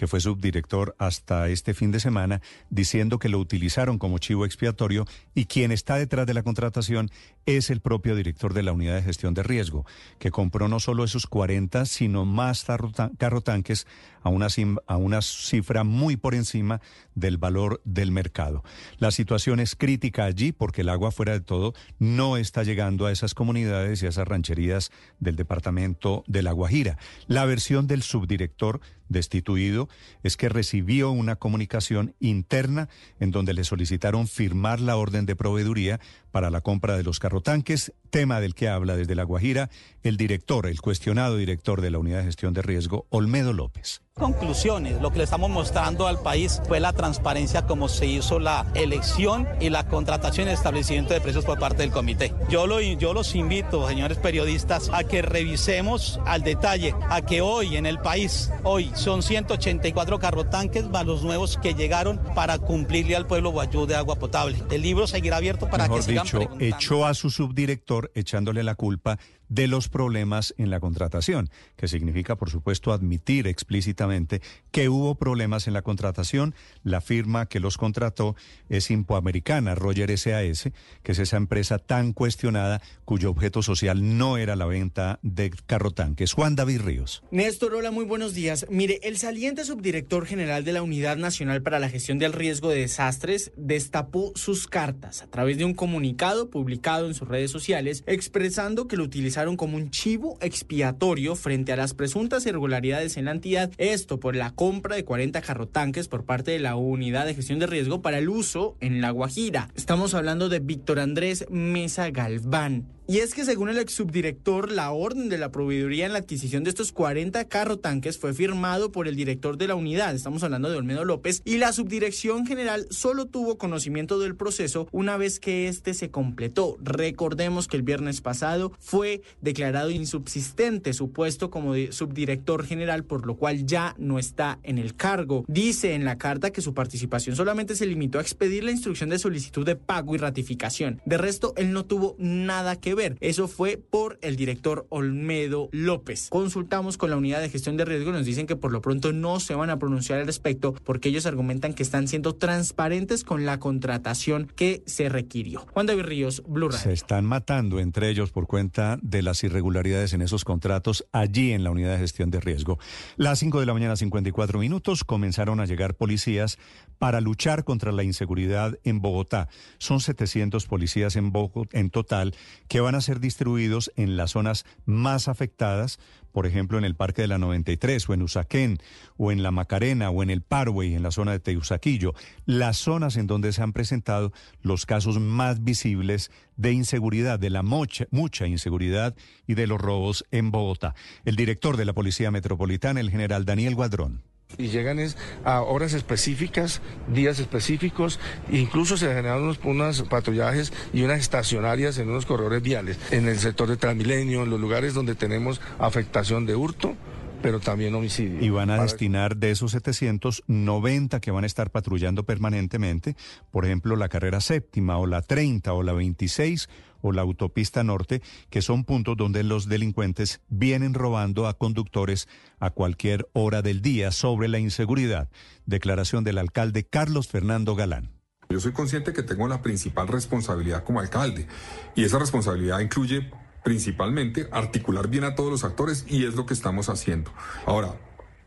que 0.00 0.06
fue 0.06 0.20
subdirector 0.22 0.96
hasta 0.96 1.50
este 1.50 1.74
fin 1.74 1.90
de 1.90 2.00
semana, 2.00 2.40
diciendo 2.70 3.18
que 3.18 3.28
lo 3.28 3.38
utilizaron 3.38 3.98
como 3.98 4.16
chivo 4.16 4.46
expiatorio 4.46 5.04
y 5.34 5.44
quien 5.44 5.72
está 5.72 5.96
detrás 5.96 6.26
de 6.26 6.32
la 6.32 6.42
contratación 6.42 7.10
es 7.46 7.70
el 7.70 7.80
propio 7.80 8.14
director 8.14 8.54
de 8.54 8.62
la 8.62 8.72
Unidad 8.72 8.94
de 8.96 9.02
Gestión 9.02 9.34
de 9.34 9.42
Riesgo, 9.42 9.84
que 10.18 10.30
compró 10.30 10.68
no 10.68 10.80
solo 10.80 11.04
esos 11.04 11.26
40, 11.26 11.84
sino 11.86 12.24
más 12.24 12.64
tarrota- 12.64 13.10
carrotanques 13.18 13.86
a 14.22 14.28
una, 14.28 14.48
a 14.86 14.96
una 14.96 15.22
cifra 15.22 15.82
muy 15.82 16.16
por 16.16 16.34
encima 16.34 16.80
del 17.14 17.38
valor 17.38 17.80
del 17.84 18.12
mercado. 18.12 18.62
La 18.98 19.10
situación 19.10 19.60
es 19.60 19.74
crítica 19.76 20.24
allí 20.24 20.52
porque 20.52 20.82
el 20.82 20.90
agua 20.90 21.10
fuera 21.10 21.32
de 21.32 21.40
todo 21.40 21.74
no 21.98 22.36
está 22.36 22.62
llegando 22.62 23.06
a 23.06 23.12
esas 23.12 23.34
comunidades 23.34 24.02
y 24.02 24.06
a 24.06 24.10
esas 24.10 24.28
rancherías 24.28 24.90
del 25.20 25.36
departamento 25.36 26.22
de 26.26 26.42
La 26.42 26.52
Guajira. 26.52 26.98
La 27.26 27.46
versión 27.46 27.86
del 27.86 28.02
subdirector 28.02 28.80
destituido 29.08 29.88
es 30.22 30.36
que 30.36 30.48
recibió 30.48 31.10
una 31.10 31.34
comunicación 31.36 32.14
interna 32.20 32.88
en 33.18 33.32
donde 33.32 33.54
le 33.54 33.64
solicitaron 33.64 34.28
firmar 34.28 34.80
la 34.80 34.96
orden 34.96 35.26
de 35.26 35.34
proveeduría 35.34 35.98
para 36.30 36.50
la 36.50 36.60
compra 36.60 36.96
de 36.96 37.02
los 37.02 37.18
carrotanques, 37.30 37.92
tema 38.10 38.40
del 38.40 38.56
que 38.56 38.68
habla 38.68 38.96
desde 38.96 39.14
La 39.14 39.22
Guajira 39.22 39.70
el 40.02 40.16
director, 40.16 40.66
el 40.66 40.80
cuestionado 40.80 41.36
director 41.36 41.80
de 41.80 41.92
la 41.92 41.98
Unidad 42.00 42.18
de 42.18 42.24
Gestión 42.24 42.54
de 42.54 42.62
Riesgo, 42.62 43.06
Olmedo 43.08 43.52
López. 43.52 44.02
Conclusiones, 44.20 45.00
lo 45.00 45.10
que 45.10 45.16
le 45.16 45.24
estamos 45.24 45.48
mostrando 45.48 46.06
al 46.06 46.20
país 46.20 46.60
fue 46.68 46.78
la 46.78 46.92
transparencia 46.92 47.62
como 47.62 47.88
se 47.88 48.04
hizo 48.04 48.38
la 48.38 48.66
elección 48.74 49.48
y 49.60 49.70
la 49.70 49.86
contratación 49.86 50.48
y 50.48 50.50
establecimiento 50.50 51.14
de 51.14 51.22
precios 51.22 51.46
por 51.46 51.58
parte 51.58 51.78
del 51.78 51.90
comité. 51.90 52.34
Yo, 52.50 52.66
lo, 52.66 52.80
yo 52.82 53.14
los 53.14 53.34
invito, 53.34 53.88
señores 53.88 54.18
periodistas, 54.18 54.90
a 54.92 55.04
que 55.04 55.22
revisemos 55.22 56.20
al 56.26 56.42
detalle, 56.42 56.94
a 57.08 57.22
que 57.22 57.40
hoy 57.40 57.76
en 57.76 57.86
el 57.86 57.98
país, 57.98 58.52
hoy 58.62 58.92
son 58.94 59.22
184 59.22 60.18
carrotanques 60.18 60.90
más 60.90 61.06
los 61.06 61.22
nuevos 61.22 61.56
que 61.56 61.72
llegaron 61.72 62.20
para 62.34 62.58
cumplirle 62.58 63.16
al 63.16 63.26
pueblo 63.26 63.50
guayú 63.50 63.86
de 63.86 63.96
agua 63.96 64.16
potable. 64.16 64.62
El 64.70 64.82
libro 64.82 65.06
seguirá 65.06 65.38
abierto 65.38 65.70
para 65.70 65.84
Mejor 65.84 65.96
que 65.96 66.02
sigan 66.02 66.24
dicho, 66.24 66.36
preguntando. 66.36 66.76
echó 66.76 67.06
a 67.06 67.14
su 67.14 67.30
subdirector 67.30 68.12
echándole 68.14 68.62
la 68.62 68.74
culpa 68.74 69.18
de 69.50 69.66
los 69.66 69.88
problemas 69.88 70.54
en 70.56 70.70
la 70.70 70.80
contratación, 70.80 71.50
que 71.76 71.88
significa, 71.88 72.36
por 72.36 72.48
supuesto, 72.48 72.92
admitir 72.92 73.46
explícitamente 73.46 74.40
que 74.70 74.88
hubo 74.88 75.16
problemas 75.16 75.66
en 75.66 75.74
la 75.74 75.82
contratación. 75.82 76.54
La 76.82 77.02
firma 77.02 77.46
que 77.46 77.60
los 77.60 77.76
contrató 77.76 78.36
es 78.68 78.90
Impoamericana, 78.90 79.74
Roger 79.74 80.16
SAS, 80.16 80.70
que 81.02 81.12
es 81.12 81.18
esa 81.18 81.36
empresa 81.36 81.78
tan 81.78 82.12
cuestionada 82.12 82.80
cuyo 83.04 83.30
objeto 83.30 83.62
social 83.62 84.16
no 84.16 84.38
era 84.38 84.56
la 84.56 84.66
venta 84.66 85.18
de 85.22 85.50
carrotanques. 85.50 86.32
Juan 86.32 86.54
David 86.54 86.82
Ríos. 86.82 87.22
Néstor, 87.32 87.74
hola, 87.74 87.90
muy 87.90 88.04
buenos 88.04 88.34
días. 88.34 88.66
Mire, 88.70 89.00
el 89.02 89.18
saliente 89.18 89.64
subdirector 89.64 90.26
general 90.26 90.64
de 90.64 90.72
la 90.72 90.82
Unidad 90.82 91.16
Nacional 91.16 91.60
para 91.62 91.80
la 91.80 91.88
Gestión 91.88 92.18
del 92.18 92.32
Riesgo 92.32 92.70
de 92.70 92.80
Desastres 92.80 93.50
destapó 93.56 94.32
sus 94.36 94.68
cartas 94.68 95.22
a 95.22 95.26
través 95.26 95.58
de 95.58 95.64
un 95.64 95.74
comunicado 95.74 96.50
publicado 96.50 97.08
en 97.08 97.14
sus 97.14 97.26
redes 97.26 97.50
sociales 97.50 98.04
expresando 98.06 98.86
que 98.86 98.96
lo 98.96 99.02
utilizaron 99.02 99.39
como 99.56 99.76
un 99.76 99.90
chivo 99.90 100.38
expiatorio 100.40 101.34
frente 101.34 101.72
a 101.72 101.76
las 101.76 101.94
presuntas 101.94 102.44
irregularidades 102.46 103.16
en 103.16 103.24
la 103.24 103.30
entidad, 103.32 103.70
esto 103.78 104.20
por 104.20 104.36
la 104.36 104.50
compra 104.50 104.96
de 104.96 105.04
40 105.04 105.40
carrotanques 105.40 106.08
por 106.08 106.24
parte 106.24 106.50
de 106.50 106.58
la 106.58 106.76
Unidad 106.76 107.26
de 107.26 107.34
Gestión 107.34 107.58
de 107.58 107.66
Riesgo 107.66 108.02
para 108.02 108.18
el 108.18 108.28
uso 108.28 108.76
en 108.80 109.00
La 109.00 109.10
Guajira. 109.10 109.70
Estamos 109.74 110.14
hablando 110.14 110.48
de 110.48 110.60
Víctor 110.60 111.00
Andrés 111.00 111.46
Mesa 111.50 112.10
Galván. 112.10 112.86
Y 113.10 113.18
es 113.18 113.34
que 113.34 113.44
según 113.44 113.68
el 113.68 113.78
ex 113.78 113.94
subdirector, 113.94 114.70
la 114.70 114.92
orden 114.92 115.28
de 115.28 115.36
la 115.36 115.50
proveeduría 115.50 116.06
en 116.06 116.12
la 116.12 116.20
adquisición 116.20 116.62
de 116.62 116.70
estos 116.70 116.92
40 116.92 117.44
carro 117.46 117.76
tanques 117.76 118.18
fue 118.18 118.32
firmado 118.32 118.92
por 118.92 119.08
el 119.08 119.16
director 119.16 119.58
de 119.58 119.66
la 119.66 119.74
unidad, 119.74 120.14
estamos 120.14 120.44
hablando 120.44 120.70
de 120.70 120.76
Olmedo 120.76 121.04
López, 121.04 121.42
y 121.44 121.56
la 121.58 121.72
subdirección 121.72 122.46
general 122.46 122.86
solo 122.90 123.26
tuvo 123.26 123.58
conocimiento 123.58 124.20
del 124.20 124.36
proceso 124.36 124.86
una 124.92 125.16
vez 125.16 125.40
que 125.40 125.66
este 125.66 125.92
se 125.92 126.12
completó. 126.12 126.76
Recordemos 126.80 127.66
que 127.66 127.78
el 127.78 127.82
viernes 127.82 128.20
pasado 128.20 128.70
fue 128.78 129.22
declarado 129.40 129.90
insubsistente 129.90 130.92
su 130.92 131.10
puesto 131.10 131.50
como 131.50 131.74
subdirector 131.90 132.64
general, 132.64 133.02
por 133.02 133.26
lo 133.26 133.34
cual 133.34 133.66
ya 133.66 133.96
no 133.98 134.20
está 134.20 134.60
en 134.62 134.78
el 134.78 134.94
cargo. 134.94 135.44
Dice 135.48 135.94
en 135.94 136.04
la 136.04 136.16
carta 136.16 136.52
que 136.52 136.62
su 136.62 136.74
participación 136.74 137.34
solamente 137.34 137.74
se 137.74 137.86
limitó 137.86 138.18
a 138.18 138.22
expedir 138.22 138.62
la 138.62 138.70
instrucción 138.70 139.10
de 139.10 139.18
solicitud 139.18 139.66
de 139.66 139.74
pago 139.74 140.14
y 140.14 140.18
ratificación. 140.18 141.02
De 141.06 141.18
resto, 141.18 141.54
él 141.56 141.72
no 141.72 141.84
tuvo 141.84 142.14
nada 142.16 142.76
que 142.76 142.94
ver. 142.94 142.99
Eso 143.20 143.48
fue 143.48 143.78
por 143.78 144.18
el 144.22 144.36
director 144.36 144.86
Olmedo 144.90 145.68
López. 145.72 146.28
Consultamos 146.28 146.98
con 146.98 147.10
la 147.10 147.16
unidad 147.16 147.40
de 147.40 147.48
gestión 147.48 147.76
de 147.76 147.84
riesgo 147.84 148.10
y 148.10 148.12
nos 148.12 148.26
dicen 148.26 148.46
que 148.46 148.56
por 148.56 148.72
lo 148.72 148.82
pronto 148.82 149.12
no 149.12 149.40
se 149.40 149.54
van 149.54 149.70
a 149.70 149.78
pronunciar 149.78 150.20
al 150.20 150.26
respecto 150.26 150.74
porque 150.84 151.08
ellos 151.08 151.26
argumentan 151.26 151.72
que 151.72 151.82
están 151.82 152.08
siendo 152.08 152.34
transparentes 152.34 153.24
con 153.24 153.46
la 153.46 153.58
contratación 153.58 154.50
que 154.54 154.82
se 154.86 155.08
requirió. 155.08 155.66
Juan 155.72 155.86
David 155.86 156.02
Ríos, 156.02 156.42
Blue 156.46 156.68
Radio. 156.68 156.82
Se 156.82 156.92
están 156.92 157.24
matando 157.24 157.80
entre 157.80 158.10
ellos 158.10 158.30
por 158.30 158.46
cuenta 158.46 158.98
de 159.02 159.22
las 159.22 159.42
irregularidades 159.44 160.12
en 160.12 160.22
esos 160.22 160.44
contratos 160.44 161.06
allí 161.12 161.52
en 161.52 161.64
la 161.64 161.70
unidad 161.70 161.92
de 161.92 161.98
gestión 161.98 162.30
de 162.30 162.40
riesgo. 162.40 162.78
Las 163.16 163.38
5 163.38 163.60
de 163.60 163.66
la 163.66 163.72
mañana, 163.72 163.96
54 163.96 164.58
minutos, 164.58 165.04
comenzaron 165.04 165.60
a 165.60 165.66
llegar 165.66 165.94
policías 165.94 166.58
para 166.98 167.20
luchar 167.20 167.64
contra 167.64 167.92
la 167.92 168.02
inseguridad 168.02 168.78
en 168.84 169.00
Bogotá. 169.00 169.48
Son 169.78 170.00
700 170.00 170.66
policías 170.66 171.16
en, 171.16 171.32
Bogotá, 171.32 171.78
en 171.78 171.90
total 171.90 172.34
que 172.68 172.80
van 172.80 172.89
a 172.94 173.00
ser 173.00 173.20
distribuidos 173.20 173.92
en 173.96 174.16
las 174.16 174.32
zonas 174.32 174.64
más 174.84 175.28
afectadas, 175.28 175.98
por 176.32 176.46
ejemplo 176.46 176.78
en 176.78 176.84
el 176.84 176.94
Parque 176.94 177.22
de 177.22 177.28
la 177.28 177.38
93 177.38 178.08
o 178.08 178.14
en 178.14 178.22
Usaquén 178.22 178.78
o 179.16 179.32
en 179.32 179.42
la 179.42 179.50
Macarena 179.50 180.10
o 180.10 180.22
en 180.22 180.30
el 180.30 180.42
Parway, 180.42 180.94
en 180.94 181.02
la 181.02 181.10
zona 181.10 181.32
de 181.32 181.40
Teusaquillo, 181.40 182.14
las 182.46 182.78
zonas 182.78 183.16
en 183.16 183.26
donde 183.26 183.52
se 183.52 183.62
han 183.62 183.72
presentado 183.72 184.32
los 184.62 184.86
casos 184.86 185.18
más 185.18 185.64
visibles 185.64 186.30
de 186.56 186.72
inseguridad, 186.72 187.38
de 187.38 187.50
la 187.50 187.62
mucha 187.62 188.46
inseguridad 188.46 189.14
y 189.46 189.54
de 189.54 189.66
los 189.66 189.80
robos 189.80 190.24
en 190.30 190.50
Bogotá. 190.50 190.94
El 191.24 191.36
director 191.36 191.76
de 191.76 191.84
la 191.84 191.92
Policía 191.92 192.30
Metropolitana, 192.30 193.00
el 193.00 193.10
general 193.10 193.44
Daniel 193.44 193.74
Guadrón. 193.74 194.29
Y 194.58 194.68
llegan 194.68 194.98
es 194.98 195.16
a 195.44 195.62
horas 195.62 195.94
específicas, 195.94 196.80
días 197.12 197.38
específicos, 197.38 198.18
incluso 198.50 198.96
se 198.96 199.08
generan 199.08 199.42
unos, 199.42 199.60
unos 199.64 200.02
patrullajes 200.02 200.72
y 200.92 201.02
unas 201.02 201.20
estacionarias 201.20 201.98
en 201.98 202.08
unos 202.10 202.26
corredores 202.26 202.62
viales, 202.62 202.98
en 203.10 203.28
el 203.28 203.38
sector 203.38 203.68
de 203.68 203.76
Transmilenio, 203.76 204.42
en 204.42 204.50
los 204.50 204.60
lugares 204.60 204.94
donde 204.94 205.14
tenemos 205.14 205.60
afectación 205.78 206.46
de 206.46 206.56
hurto, 206.56 206.96
pero 207.42 207.60
también 207.60 207.94
homicidio. 207.94 208.40
Y 208.40 208.50
van 208.50 208.70
a 208.70 208.82
destinar 208.82 209.36
de 209.36 209.50
esos 209.50 209.72
790 209.72 211.20
que 211.20 211.30
van 211.30 211.44
a 211.44 211.46
estar 211.46 211.70
patrullando 211.70 212.24
permanentemente, 212.24 213.16
por 213.50 213.64
ejemplo, 213.64 213.96
la 213.96 214.08
carrera 214.08 214.40
séptima 214.40 214.98
o 214.98 215.06
la 215.06 215.22
30 215.22 215.72
o 215.72 215.82
la 215.82 215.92
26 215.92 216.68
o 217.00 217.12
la 217.12 217.22
autopista 217.22 217.84
norte, 217.84 218.22
que 218.50 218.62
son 218.62 218.84
puntos 218.84 219.16
donde 219.16 219.44
los 219.44 219.68
delincuentes 219.68 220.40
vienen 220.48 220.94
robando 220.94 221.46
a 221.46 221.54
conductores 221.54 222.28
a 222.58 222.70
cualquier 222.70 223.28
hora 223.32 223.62
del 223.62 223.82
día 223.82 224.10
sobre 224.10 224.48
la 224.48 224.58
inseguridad. 224.58 225.28
Declaración 225.66 226.24
del 226.24 226.38
alcalde 226.38 226.84
Carlos 226.84 227.28
Fernando 227.28 227.74
Galán. 227.74 228.10
Yo 228.48 228.58
soy 228.58 228.72
consciente 228.72 229.12
que 229.12 229.22
tengo 229.22 229.46
la 229.46 229.62
principal 229.62 230.08
responsabilidad 230.08 230.82
como 230.82 230.98
alcalde 230.98 231.46
y 231.94 232.04
esa 232.04 232.18
responsabilidad 232.18 232.80
incluye 232.80 233.30
principalmente 233.62 234.48
articular 234.50 235.08
bien 235.08 235.24
a 235.24 235.34
todos 235.34 235.50
los 235.50 235.64
actores 235.64 236.04
y 236.08 236.24
es 236.24 236.34
lo 236.34 236.46
que 236.46 236.54
estamos 236.54 236.88
haciendo. 236.88 237.32
Ahora, 237.66 237.94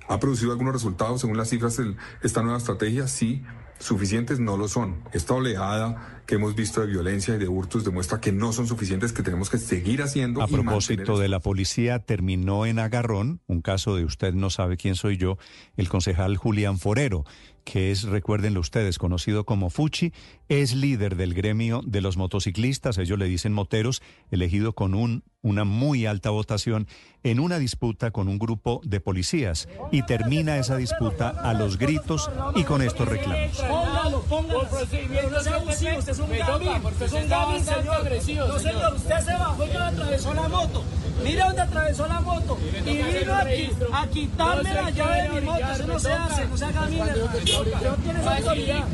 ¿ha 0.10 0.20
producido 0.20 0.52
algunos 0.52 0.74
resultados 0.74 1.22
según 1.22 1.38
las 1.38 1.50
cifras 1.50 1.78
de 1.78 1.96
esta 2.22 2.42
nueva 2.42 2.58
estrategia? 2.58 3.08
Sí, 3.08 3.44
suficientes 3.84 4.40
no 4.40 4.58
lo 4.58 4.68
son. 4.68 4.96
Esta 5.14 5.34
oleada 5.34 6.22
que 6.26 6.36
hemos 6.36 6.56
visto 6.56 6.82
de 6.82 6.88
violencia 6.88 7.36
y 7.36 7.38
de 7.38 7.48
hurtos 7.48 7.84
demuestra 7.84 8.22
que 8.22 8.32
no 8.32 8.54
son 8.54 8.66
suficientes, 8.66 9.12
que 9.12 9.24
tenemos 9.24 9.50
que 9.50 9.58
seguir 9.58 10.02
haciendo. 10.02 10.42
A 10.42 10.48
propósito 10.48 11.20
de 11.20 11.28
la 11.28 11.40
policía, 11.42 12.00
terminó 12.00 12.66
en 12.66 12.80
Agarrón, 12.80 13.42
un 13.48 13.62
caso 13.62 13.96
de 13.96 14.06
usted 14.06 14.34
no 14.34 14.50
sabe 14.50 14.78
quién 14.78 14.96
soy 14.96 15.18
yo, 15.18 15.38
el 15.76 15.90
concejal 15.90 16.38
Julián 16.38 16.80
Forero, 16.80 17.26
que 17.66 17.92
es, 17.92 18.04
recuérdenlo 18.04 18.62
ustedes, 18.62 18.98
conocido 18.98 19.46
como 19.46 19.70
Fuchi, 19.70 20.14
es 20.48 20.74
líder 20.74 21.16
del 21.18 21.34
gremio 21.34 21.82
de 21.86 22.02
los 22.02 22.16
motociclistas, 22.16 22.98
ellos 22.98 23.20
le 23.20 23.26
dicen 23.26 23.54
moteros, 23.54 24.02
elegido 24.32 24.74
con 24.74 24.94
un, 24.96 25.24
una 25.44 25.66
muy 25.66 26.06
alta 26.06 26.32
votación 26.32 26.88
en 27.22 27.40
una 27.40 27.60
disputa 27.60 28.12
con 28.12 28.28
un 28.28 28.40
grupo 28.40 28.82
de 28.84 29.00
policías 29.00 29.70
y 29.92 30.02
termina 30.04 30.58
esa 30.58 30.76
disputa 30.78 31.30
a 31.30 31.54
los 31.54 31.78
gritos 31.78 32.30
y 32.56 32.64
con 32.64 32.82
estos 32.82 33.08
reclamos. 33.08 33.58
Póngalo, 33.58 34.22
póngalo. 34.24 34.62
Usted 34.64 36.12
es 36.12 36.20
un 36.20 36.30
gamín, 36.32 36.86
usted 36.86 37.06
es 37.06 37.14
un 37.14 37.30
gamín, 37.30 37.64
señor. 37.64 38.48
No, 38.48 38.60
señor, 38.60 38.94
usted 38.96 39.20
se 39.20 39.34
bajó 39.34 39.66
y 39.66 39.72
no 39.72 39.84
atravesó 39.84 40.34
la 40.34 40.48
moto. 40.48 40.84
Mira 41.24 41.46
dónde 41.46 41.62
atravesó 41.62 42.08
la 42.08 42.20
moto. 42.22 42.58
Y 42.86 42.94
vino 42.94 43.36
aquí 43.36 43.70
a 43.94 44.08
quitarme 44.08 44.74
la 44.74 44.90
llave 44.90 45.22
de 45.22 45.30
mi 45.30 45.42
moto. 45.46 45.66
Eso 45.74 45.88
no 45.88 46.00
se 46.00 46.12
hace, 46.12 46.46
no 46.48 46.58
se 46.58 46.66
haga 46.66 46.90
Yo 46.90 47.96
tiene 48.04 48.20
esa 48.20 48.36
autoridad. 48.38 48.88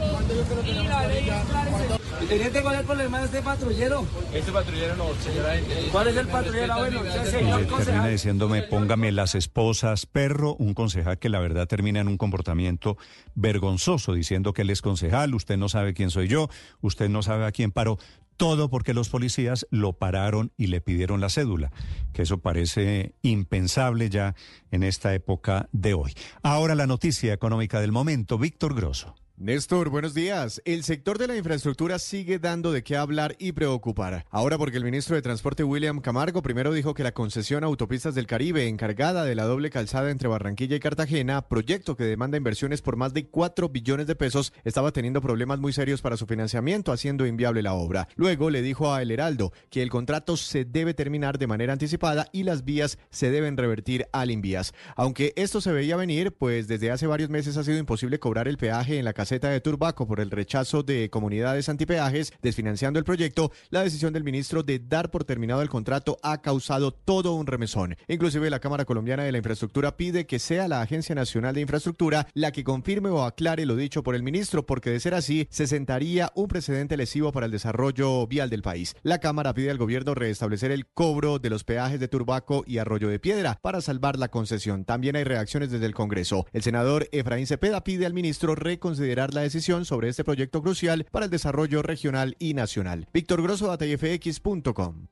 Y 0.65 0.73
la 0.87 1.07
ley 1.07 1.29
es 1.29 1.45
clara. 1.45 1.99
Teniente, 2.27 2.61
¿cuál 2.61 2.75
es 2.75 2.81
el 2.81 2.85
problema 2.85 3.19
de 3.19 3.25
este 3.25 3.41
patrullero? 3.41 4.05
Este 4.33 4.51
patrullero 4.51 4.95
no, 4.97 5.05
señora. 5.23 5.53
¿Cuál 5.91 6.07
es 6.09 6.17
el 6.17 6.27
patrullero? 6.27 6.38
Termina 6.43 8.07
diciéndome, 8.07 8.63
póngame 8.63 9.11
las 9.11 9.35
esposas, 9.35 10.05
perro, 10.05 10.55
un 10.55 10.73
concejal 10.73 11.19
que 11.19 11.29
la 11.29 11.39
verdad 11.39 11.67
termina 11.67 11.99
en 11.99 12.07
un 12.07 12.17
comportamiento 12.17 12.97
vergonzoso, 13.35 14.13
diciendo 14.13 14.53
que 14.53 14.61
él 14.61 14.69
es 14.69 14.81
concejal, 14.81 15.35
usted 15.35 15.57
no 15.57 15.69
sabe 15.69 15.93
quién 15.93 16.11
soy 16.11 16.27
yo, 16.27 16.49
usted 16.81 17.09
no 17.09 17.21
sabe 17.23 17.45
a 17.45 17.51
quién 17.51 17.71
paró. 17.71 17.97
Todo 18.37 18.69
porque 18.69 18.93
los 18.93 19.09
policías 19.09 19.67
lo 19.69 19.93
pararon 19.93 20.53
y 20.55 20.67
le 20.67 20.79
pidieron 20.79 21.19
la 21.19 21.29
cédula, 21.29 21.71
que 22.13 22.21
eso 22.21 22.37
parece 22.37 23.15
impensable 23.21 24.09
ya 24.09 24.33
en 24.71 24.83
esta 24.83 25.13
época 25.13 25.67
de 25.73 25.93
hoy. 25.93 26.13
Ahora 26.41 26.75
la 26.75 26.87
noticia 26.87 27.33
económica 27.33 27.81
del 27.81 27.91
momento, 27.91 28.37
Víctor 28.37 28.75
Grosso. 28.75 29.13
Néstor, 29.41 29.87
buenos 29.87 30.13
días. 30.13 30.61
El 30.65 30.83
sector 30.83 31.17
de 31.17 31.25
la 31.25 31.37
infraestructura 31.37 31.97
sigue 31.97 32.39
dando 32.39 32.73
de 32.73 32.83
qué 32.83 32.97
hablar 32.97 33.37
y 33.39 33.53
preocupar. 33.53 34.25
Ahora 34.31 34.57
porque 34.57 34.75
el 34.75 34.83
ministro 34.83 35.15
de 35.15 35.21
Transporte 35.21 35.63
William 35.63 36.01
Camargo 36.01 36.41
primero 36.41 36.73
dijo 36.73 36.93
que 36.93 37.03
la 37.03 37.13
concesión 37.13 37.63
Autopistas 37.63 38.15
del 38.15 38.27
Caribe, 38.27 38.67
encargada 38.67 39.23
de 39.23 39.35
la 39.35 39.45
doble 39.45 39.69
calzada 39.69 40.11
entre 40.11 40.27
Barranquilla 40.27 40.75
y 40.75 40.81
Cartagena, 40.81 41.47
proyecto 41.47 41.95
que 41.95 42.03
demanda 42.03 42.35
inversiones 42.35 42.81
por 42.81 42.97
más 42.97 43.13
de 43.13 43.27
4 43.27 43.69
billones 43.69 44.07
de 44.07 44.17
pesos, 44.17 44.51
estaba 44.65 44.91
teniendo 44.91 45.21
problemas 45.21 45.59
muy 45.59 45.71
serios 45.71 46.01
para 46.01 46.17
su 46.17 46.25
financiamiento, 46.27 46.91
haciendo 46.91 47.25
inviable 47.25 47.61
la 47.61 47.75
obra. 47.75 48.09
Luego 48.17 48.49
le 48.49 48.61
dijo 48.61 48.93
a 48.93 49.01
El 49.01 49.09
Heraldo 49.09 49.53
que 49.69 49.81
el 49.81 49.89
contrato 49.89 50.35
se 50.35 50.65
debe 50.65 50.93
terminar 50.93 51.37
de 51.37 51.47
manera 51.47 51.71
anticipada 51.71 52.27
y 52.33 52.43
las 52.43 52.65
vías 52.65 52.97
se 53.09 53.31
deben 53.31 53.55
revertir 53.55 54.05
al 54.11 54.31
Invías. 54.31 54.73
Aunque 54.97 55.31
esto 55.37 55.61
se 55.61 55.71
veía 55.71 55.95
venir, 55.95 56.33
pues 56.33 56.67
desde 56.67 56.91
hace 56.91 57.07
varios 57.07 57.29
meses 57.29 57.55
ha 57.55 57.63
sido 57.63 57.77
imposible 57.77 58.19
cobrar 58.19 58.49
el 58.49 58.57
peaje 58.57 58.99
en 58.99 59.05
la 59.05 59.13
casa 59.13 59.28
caseta 59.29 59.49
de 59.49 59.61
Turbaco 59.61 60.07
por 60.07 60.21
el 60.21 60.31
rechazo 60.31 60.81
de 60.81 61.11
comunidades 61.11 61.69
antipeajes, 61.69 62.33
desfinanciando 62.41 62.97
el 62.97 63.05
proyecto, 63.05 63.51
la 63.69 63.83
decisión 63.83 64.11
del 64.11 64.23
ministro 64.23 64.63
de 64.63 64.79
dar 64.79 65.11
por 65.11 65.23
terminado 65.23 65.61
el 65.61 65.69
contrato 65.69 66.17
ha 66.23 66.41
causado 66.41 66.91
todo 66.91 67.35
un 67.35 67.45
remesón. 67.45 67.95
Inclusive 68.07 68.49
la 68.49 68.59
Cámara 68.59 68.85
Colombiana 68.85 69.23
de 69.23 69.31
la 69.31 69.37
Infraestructura 69.37 69.97
pide 69.97 70.25
que 70.25 70.39
sea 70.39 70.67
la 70.67 70.81
Agencia 70.81 71.13
Nacional 71.13 71.53
de 71.53 71.61
Infraestructura 71.61 72.25
la 72.33 72.51
que 72.51 72.63
confirme 72.63 73.09
o 73.09 73.23
aclare 73.23 73.67
lo 73.67 73.75
dicho 73.75 74.01
por 74.01 74.15
el 74.15 74.23
ministro, 74.23 74.65
porque 74.65 74.89
de 74.89 74.99
ser 74.99 75.13
así, 75.13 75.47
se 75.51 75.67
sentaría 75.67 76.31
un 76.33 76.47
precedente 76.47 76.97
lesivo 76.97 77.31
para 77.31 77.45
el 77.45 77.51
desarrollo 77.51 78.25
vial 78.25 78.49
del 78.49 78.63
país. 78.63 78.95
La 79.03 79.19
Cámara 79.19 79.53
pide 79.53 79.69
al 79.69 79.77
gobierno 79.77 80.15
restablecer 80.15 80.71
el 80.71 80.87
cobro 80.87 81.37
de 81.37 81.51
los 81.51 81.63
peajes 81.63 81.99
de 81.99 82.07
Turbaco 82.07 82.63
y 82.65 82.79
Arroyo 82.79 83.09
de 83.09 83.19
Piedra 83.19 83.59
para 83.61 83.81
salvar 83.81 84.17
la 84.17 84.29
concesión. 84.29 84.85
También 84.85 85.15
hay 85.15 85.23
reacciones 85.23 85.69
desde 85.69 85.85
el 85.85 85.93
Congreso. 85.93 86.47
El 86.51 86.63
senador 86.63 87.07
Efraín 87.11 87.45
Cepeda 87.45 87.83
pide 87.83 88.07
al 88.07 88.15
ministro 88.15 88.55
reconsiderar 88.55 89.18
la 89.27 89.41
decisión 89.41 89.85
sobre 89.85 90.09
este 90.09 90.23
proyecto 90.23 90.61
crucial 90.61 91.05
para 91.11 91.25
el 91.25 91.31
desarrollo 91.31 91.81
regional 91.81 92.35
y 92.39 92.53
nacional. 92.53 93.07
Víctor 93.13 93.41
Grosso, 93.41 93.71
ATFX.com. 93.71 95.07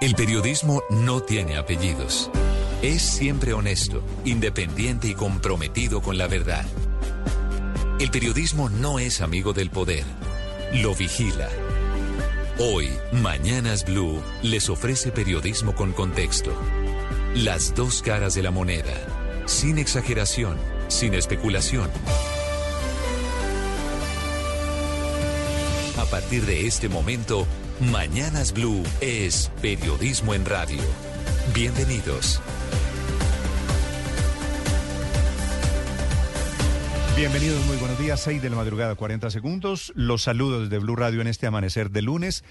El 0.00 0.14
periodismo 0.14 0.82
no 0.88 1.20
tiene 1.20 1.58
apellidos. 1.58 2.30
Es 2.80 3.02
siempre 3.02 3.52
honesto, 3.52 4.02
independiente 4.24 5.08
y 5.08 5.14
comprometido 5.14 6.00
con 6.00 6.16
la 6.16 6.26
verdad. 6.26 6.64
El 7.98 8.10
periodismo 8.10 8.70
no 8.70 8.98
es 8.98 9.20
amigo 9.20 9.52
del 9.52 9.68
poder, 9.68 10.04
lo 10.72 10.94
vigila. 10.94 11.50
Hoy, 12.58 12.88
Mañanas 13.12 13.84
Blue 13.84 14.22
les 14.42 14.70
ofrece 14.70 15.12
periodismo 15.12 15.74
con 15.74 15.92
contexto. 15.92 16.50
Las 17.34 17.74
dos 17.74 18.00
caras 18.00 18.34
de 18.34 18.42
la 18.42 18.50
moneda, 18.50 18.94
sin 19.44 19.76
exageración, 19.76 20.56
sin 20.90 21.14
especulación. 21.14 21.88
A 25.98 26.04
partir 26.06 26.44
de 26.44 26.66
este 26.66 26.88
momento, 26.88 27.46
Mañanas 27.80 28.52
Blue 28.52 28.82
es 29.00 29.50
periodismo 29.62 30.34
en 30.34 30.44
radio. 30.44 30.80
Bienvenidos. 31.54 32.42
Bienvenidos, 37.16 37.64
muy 37.66 37.76
buenos 37.76 37.98
días. 37.98 38.20
6 38.20 38.42
de 38.42 38.50
la 38.50 38.56
madrugada, 38.56 38.94
40 38.94 39.30
segundos. 39.30 39.92
Los 39.94 40.22
saludos 40.22 40.68
desde 40.68 40.82
Blue 40.82 40.96
Radio 40.96 41.20
en 41.20 41.26
este 41.26 41.46
amanecer 41.46 41.90
de 41.90 42.02
lunes 42.02 42.44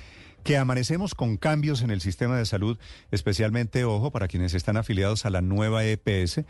que 0.43 0.57
amanecemos 0.57 1.15
con 1.15 1.37
cambios 1.37 1.81
en 1.81 1.91
el 1.91 2.01
sistema 2.01 2.37
de 2.37 2.45
salud, 2.45 2.77
especialmente, 3.11 3.83
ojo, 3.83 4.11
para 4.11 4.27
quienes 4.27 4.53
están 4.53 4.77
afiliados 4.77 5.25
a 5.25 5.29
la 5.29 5.41
nueva 5.41 5.85
EPS, 5.85 6.41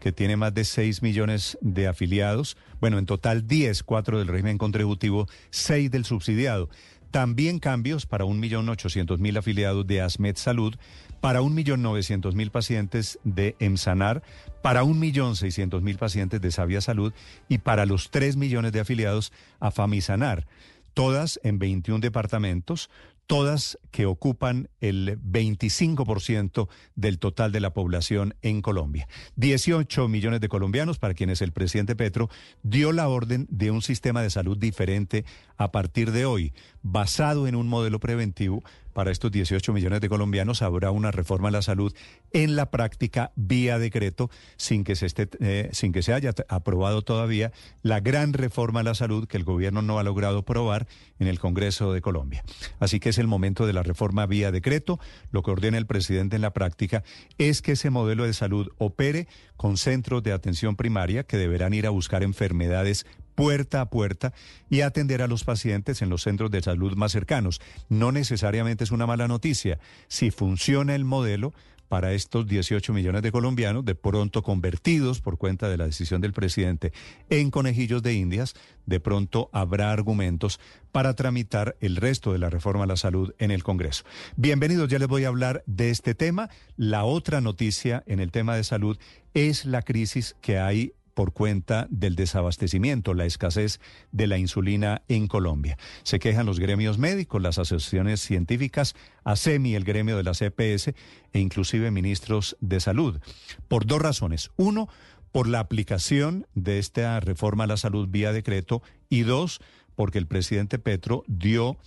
que 0.00 0.12
tiene 0.12 0.36
más 0.36 0.54
de 0.54 0.64
6 0.64 1.02
millones 1.02 1.58
de 1.60 1.88
afiliados. 1.88 2.56
Bueno, 2.80 2.98
en 2.98 3.06
total 3.06 3.46
10, 3.46 3.82
4 3.82 4.18
del 4.18 4.28
régimen 4.28 4.58
contributivo, 4.58 5.26
6 5.50 5.90
del 5.90 6.04
subsidiado. 6.04 6.68
También 7.10 7.58
cambios 7.58 8.04
para 8.04 8.26
1.800.000 8.26 9.38
afiliados 9.38 9.86
de 9.86 10.02
ASMED 10.02 10.36
Salud, 10.36 10.76
para 11.20 11.40
1.900.000 11.40 12.50
pacientes 12.50 13.18
de 13.24 13.56
EMSANAR, 13.60 14.22
para 14.62 14.82
1.600.000 14.82 15.96
pacientes 15.96 16.40
de 16.40 16.52
Sabia 16.52 16.82
Salud 16.82 17.14
y 17.48 17.58
para 17.58 17.86
los 17.86 18.10
3 18.10 18.36
millones 18.36 18.72
de 18.72 18.80
afiliados 18.80 19.32
a 19.58 19.70
Famisanar, 19.70 20.46
todas 20.92 21.40
en 21.42 21.58
21 21.58 22.00
departamentos, 22.00 22.90
todas 23.28 23.78
que 23.90 24.06
ocupan 24.06 24.70
el 24.80 25.20
25% 25.20 26.68
del 26.96 27.18
total 27.18 27.52
de 27.52 27.60
la 27.60 27.74
población 27.74 28.34
en 28.40 28.62
Colombia. 28.62 29.06
18 29.36 30.08
millones 30.08 30.40
de 30.40 30.48
colombianos 30.48 30.98
para 30.98 31.12
quienes 31.12 31.42
el 31.42 31.52
presidente 31.52 31.94
Petro 31.94 32.30
dio 32.62 32.90
la 32.90 33.06
orden 33.06 33.46
de 33.50 33.70
un 33.70 33.82
sistema 33.82 34.22
de 34.22 34.30
salud 34.30 34.56
diferente 34.56 35.26
a 35.58 35.70
partir 35.70 36.10
de 36.10 36.24
hoy, 36.24 36.54
basado 36.82 37.46
en 37.46 37.54
un 37.54 37.68
modelo 37.68 38.00
preventivo 38.00 38.64
para 38.98 39.12
estos 39.12 39.30
18 39.30 39.72
millones 39.72 40.00
de 40.00 40.08
colombianos 40.08 40.60
habrá 40.60 40.90
una 40.90 41.12
reforma 41.12 41.50
a 41.50 41.52
la 41.52 41.62
salud 41.62 41.94
en 42.32 42.56
la 42.56 42.72
práctica 42.72 43.30
vía 43.36 43.78
decreto 43.78 44.28
sin 44.56 44.82
que 44.82 44.96
se 44.96 45.06
esté 45.06 45.28
eh, 45.38 45.68
sin 45.70 45.92
que 45.92 46.02
se 46.02 46.12
haya 46.12 46.34
aprobado 46.48 47.02
todavía 47.02 47.52
la 47.82 48.00
gran 48.00 48.32
reforma 48.32 48.80
a 48.80 48.82
la 48.82 48.96
salud 48.96 49.28
que 49.28 49.36
el 49.36 49.44
gobierno 49.44 49.82
no 49.82 50.00
ha 50.00 50.02
logrado 50.02 50.38
aprobar 50.38 50.88
en 51.20 51.28
el 51.28 51.38
Congreso 51.38 51.92
de 51.92 52.00
Colombia. 52.00 52.42
Así 52.80 52.98
que 52.98 53.10
es 53.10 53.18
el 53.18 53.28
momento 53.28 53.66
de 53.66 53.72
la 53.72 53.84
reforma 53.84 54.26
vía 54.26 54.50
decreto. 54.50 54.98
Lo 55.30 55.44
que 55.44 55.52
ordena 55.52 55.78
el 55.78 55.86
presidente 55.86 56.34
en 56.34 56.42
la 56.42 56.52
práctica 56.52 57.04
es 57.38 57.62
que 57.62 57.72
ese 57.72 57.90
modelo 57.90 58.24
de 58.24 58.32
salud 58.32 58.72
opere 58.78 59.28
con 59.56 59.76
centros 59.76 60.24
de 60.24 60.32
atención 60.32 60.74
primaria 60.74 61.22
que 61.22 61.36
deberán 61.36 61.72
ir 61.72 61.86
a 61.86 61.90
buscar 61.90 62.24
enfermedades 62.24 63.06
puerta 63.38 63.80
a 63.80 63.88
puerta 63.88 64.32
y 64.68 64.80
atender 64.80 65.22
a 65.22 65.28
los 65.28 65.44
pacientes 65.44 66.02
en 66.02 66.08
los 66.08 66.22
centros 66.22 66.50
de 66.50 66.60
salud 66.60 66.96
más 66.96 67.12
cercanos. 67.12 67.60
No 67.88 68.10
necesariamente 68.10 68.82
es 68.82 68.90
una 68.90 69.06
mala 69.06 69.28
noticia. 69.28 69.78
Si 70.08 70.32
funciona 70.32 70.96
el 70.96 71.04
modelo, 71.04 71.54
para 71.88 72.12
estos 72.12 72.46
18 72.48 72.92
millones 72.92 73.22
de 73.22 73.32
colombianos, 73.32 73.84
de 73.84 73.94
pronto 73.94 74.42
convertidos 74.42 75.20
por 75.20 75.38
cuenta 75.38 75.68
de 75.68 75.76
la 75.76 75.86
decisión 75.86 76.20
del 76.20 76.32
presidente 76.32 76.92
en 77.30 77.50
conejillos 77.50 78.02
de 78.02 78.12
indias, 78.12 78.54
de 78.86 79.00
pronto 79.00 79.50
habrá 79.52 79.92
argumentos 79.92 80.60
para 80.92 81.14
tramitar 81.14 81.76
el 81.80 81.94
resto 81.96 82.32
de 82.32 82.40
la 82.40 82.50
reforma 82.50 82.84
a 82.84 82.88
la 82.88 82.96
salud 82.96 83.32
en 83.38 83.52
el 83.52 83.62
Congreso. 83.62 84.04
Bienvenidos, 84.36 84.88
ya 84.88 84.98
les 84.98 85.08
voy 85.08 85.24
a 85.24 85.28
hablar 85.28 85.62
de 85.66 85.90
este 85.90 86.14
tema. 86.14 86.50
La 86.76 87.04
otra 87.04 87.40
noticia 87.40 88.02
en 88.06 88.20
el 88.20 88.32
tema 88.32 88.56
de 88.56 88.64
salud 88.64 88.98
es 89.32 89.64
la 89.64 89.82
crisis 89.82 90.36
que 90.42 90.58
hay 90.58 90.92
por 91.18 91.32
cuenta 91.32 91.88
del 91.90 92.14
desabastecimiento, 92.14 93.12
la 93.12 93.24
escasez 93.24 93.80
de 94.12 94.28
la 94.28 94.38
insulina 94.38 95.02
en 95.08 95.26
Colombia. 95.26 95.76
Se 96.04 96.20
quejan 96.20 96.46
los 96.46 96.60
gremios 96.60 96.96
médicos, 96.96 97.42
las 97.42 97.58
asociaciones 97.58 98.20
científicas, 98.20 98.94
ASEMI, 99.24 99.74
el 99.74 99.82
gremio 99.82 100.16
de 100.16 100.22
la 100.22 100.30
CPS 100.32 100.94
e 101.32 101.40
inclusive 101.40 101.90
ministros 101.90 102.56
de 102.60 102.78
salud, 102.78 103.18
por 103.66 103.84
dos 103.84 104.00
razones. 104.00 104.52
Uno, 104.56 104.88
por 105.32 105.48
la 105.48 105.58
aplicación 105.58 106.46
de 106.54 106.78
esta 106.78 107.18
reforma 107.18 107.64
a 107.64 107.66
la 107.66 107.78
salud 107.78 108.06
vía 108.08 108.32
decreto 108.32 108.80
y 109.08 109.22
dos, 109.22 109.58
porque 109.96 110.18
el 110.18 110.28
presidente 110.28 110.78
Petro 110.78 111.24
dio 111.26 111.78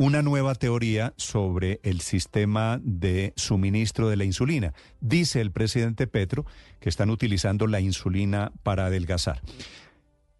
una 0.00 0.22
nueva 0.22 0.54
teoría 0.54 1.12
sobre 1.18 1.78
el 1.82 2.00
sistema 2.00 2.80
de 2.82 3.34
suministro 3.36 4.08
de 4.08 4.16
la 4.16 4.24
insulina. 4.24 4.72
Dice 5.02 5.42
el 5.42 5.52
presidente 5.52 6.06
Petro 6.06 6.46
que 6.80 6.88
están 6.88 7.10
utilizando 7.10 7.66
la 7.66 7.80
insulina 7.80 8.50
para 8.62 8.86
adelgazar. 8.86 9.42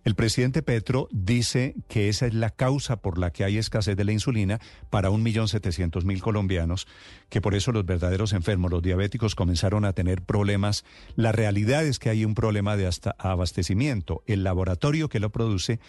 El 0.03 0.15
presidente 0.15 0.62
Petro 0.62 1.09
dice 1.12 1.74
que 1.91 2.09
esa 2.09 2.27
es 2.27 2.32
la 2.32 2.49
causa 2.49 3.03
por 3.03 3.19
la 3.19 3.32
que 3.32 3.45
hay 3.45 3.59
escasez 3.59 3.99
de 3.99 4.05
la 4.05 4.12
insulina 4.12 4.61
para 4.89 5.11
1.700.000 5.11 6.20
colombianos, 6.20 6.87
que 7.28 7.43
por 7.43 7.55
eso 7.55 7.70
los 7.70 7.85
verdaderos 7.85 8.32
enfermos, 8.32 8.70
los 8.70 8.82
diabéticos, 8.82 9.35
comenzaron 9.35 9.85
a 9.85 9.93
tener 9.93 10.23
problemas. 10.23 10.87
La 11.16 11.32
realidad 11.32 11.85
es 11.85 11.99
que 11.99 12.09
hay 12.09 12.24
un 12.24 12.35
problema 12.35 12.78
de 12.78 12.87
hasta 12.87 13.15
abastecimiento. 13.19 14.23
El 14.27 14.43
laboratorio 14.43 15.11
que 15.11 15.20
lo 15.20 15.28
produce 15.28 15.81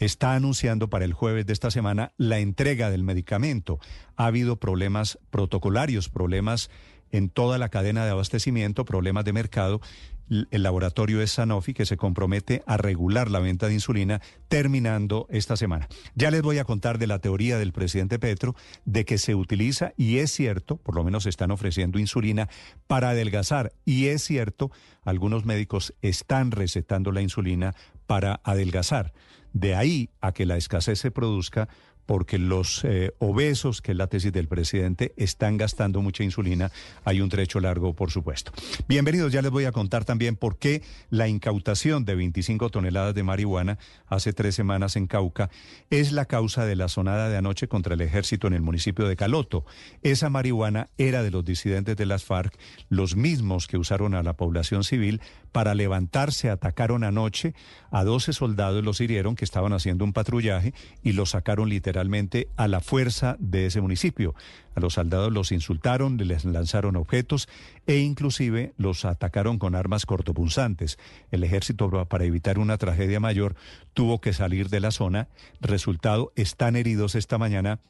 está 0.00 0.34
anunciando 0.34 0.90
para 0.90 1.04
el 1.04 1.12
jueves 1.12 1.46
de 1.46 1.52
esta 1.52 1.70
semana 1.70 2.12
la 2.16 2.38
entrega 2.38 2.90
del 2.90 3.04
medicamento. 3.04 3.78
Ha 4.16 4.26
habido 4.26 4.56
problemas 4.56 5.18
protocolarios, 5.30 6.08
problemas 6.08 6.70
en 7.12 7.28
toda 7.28 7.58
la 7.58 7.68
cadena 7.68 8.04
de 8.04 8.10
abastecimiento, 8.10 8.84
problemas 8.84 9.24
de 9.24 9.32
mercado. 9.32 9.80
El 10.28 10.62
laboratorio 10.62 11.20
es 11.20 11.32
Sanofi 11.32 11.74
que 11.74 11.86
se 11.86 11.96
compromete 11.96 12.62
a 12.66 12.76
regular 12.76 13.30
la 13.30 13.40
venta 13.40 13.66
de 13.66 13.74
insulina 13.74 14.22
terminando 14.48 15.26
esta 15.28 15.56
semana. 15.56 15.88
Ya 16.14 16.30
les 16.30 16.40
voy 16.40 16.58
a 16.58 16.64
contar 16.64 16.98
de 16.98 17.08
la 17.08 17.18
teoría 17.18 17.58
del 17.58 17.72
presidente 17.72 18.20
Petro 18.20 18.54
de 18.84 19.04
que 19.04 19.18
se 19.18 19.34
utiliza 19.34 19.92
y 19.96 20.18
es 20.18 20.30
cierto, 20.30 20.76
por 20.76 20.94
lo 20.94 21.02
menos 21.02 21.26
están 21.26 21.50
ofreciendo 21.50 21.98
insulina 21.98 22.48
para 22.86 23.10
adelgazar 23.10 23.72
y 23.84 24.06
es 24.06 24.22
cierto, 24.22 24.70
algunos 25.02 25.44
médicos 25.44 25.94
están 26.00 26.52
recetando 26.52 27.10
la 27.10 27.22
insulina 27.22 27.74
para 28.06 28.40
adelgazar. 28.44 29.12
De 29.52 29.74
ahí 29.74 30.10
a 30.20 30.32
que 30.32 30.46
la 30.46 30.56
escasez 30.56 30.98
se 30.98 31.10
produzca 31.10 31.68
porque 32.10 32.38
los 32.38 32.82
eh, 32.82 33.14
obesos, 33.20 33.80
que 33.80 33.92
es 33.92 33.96
la 33.96 34.08
tesis 34.08 34.32
del 34.32 34.48
presidente, 34.48 35.14
están 35.16 35.56
gastando 35.56 36.02
mucha 36.02 36.24
insulina. 36.24 36.72
Hay 37.04 37.20
un 37.20 37.28
trecho 37.28 37.60
largo, 37.60 37.94
por 37.94 38.10
supuesto. 38.10 38.50
Bienvenidos, 38.88 39.30
ya 39.30 39.42
les 39.42 39.52
voy 39.52 39.64
a 39.64 39.70
contar 39.70 40.04
también 40.04 40.34
por 40.34 40.58
qué 40.58 40.82
la 41.10 41.28
incautación 41.28 42.04
de 42.04 42.16
25 42.16 42.68
toneladas 42.70 43.14
de 43.14 43.22
marihuana 43.22 43.78
hace 44.08 44.32
tres 44.32 44.56
semanas 44.56 44.96
en 44.96 45.06
Cauca 45.06 45.50
es 45.88 46.10
la 46.10 46.24
causa 46.24 46.66
de 46.66 46.74
la 46.74 46.88
sonada 46.88 47.28
de 47.28 47.36
anoche 47.36 47.68
contra 47.68 47.94
el 47.94 48.00
ejército 48.00 48.48
en 48.48 48.54
el 48.54 48.62
municipio 48.62 49.06
de 49.06 49.14
Caloto. 49.14 49.64
Esa 50.02 50.30
marihuana 50.30 50.88
era 50.98 51.22
de 51.22 51.30
los 51.30 51.44
disidentes 51.44 51.96
de 51.96 52.06
las 52.06 52.24
FARC, 52.24 52.58
los 52.88 53.14
mismos 53.14 53.68
que 53.68 53.78
usaron 53.78 54.16
a 54.16 54.24
la 54.24 54.32
población 54.32 54.82
civil 54.82 55.20
para 55.52 55.74
levantarse, 55.74 56.50
atacaron 56.50 57.04
anoche 57.04 57.54
a 57.90 58.04
12 58.04 58.32
soldados, 58.32 58.84
los 58.84 59.00
hirieron 59.00 59.36
que 59.36 59.44
estaban 59.44 59.72
haciendo 59.72 60.04
un 60.04 60.12
patrullaje 60.12 60.74
y 61.02 61.12
los 61.12 61.30
sacaron 61.30 61.68
literalmente 61.68 62.48
a 62.56 62.68
la 62.68 62.80
fuerza 62.80 63.36
de 63.38 63.66
ese 63.66 63.80
municipio. 63.80 64.34
A 64.74 64.80
los 64.80 64.94
soldados 64.94 65.32
los 65.32 65.52
insultaron, 65.52 66.16
les 66.16 66.44
lanzaron 66.44 66.96
objetos 66.96 67.48
e 67.86 67.98
inclusive 67.98 68.72
los 68.76 69.04
atacaron 69.04 69.58
con 69.58 69.74
armas 69.74 70.06
cortopunzantes. 70.06 70.98
El 71.30 71.42
ejército, 71.42 71.90
para 72.06 72.24
evitar 72.24 72.58
una 72.58 72.78
tragedia 72.78 73.20
mayor, 73.20 73.56
tuvo 73.94 74.20
que 74.20 74.32
salir 74.32 74.68
de 74.68 74.80
la 74.80 74.92
zona. 74.92 75.28
Resultado, 75.60 76.32
están 76.36 76.76
heridos 76.76 77.14
esta 77.14 77.38
mañana 77.38 77.80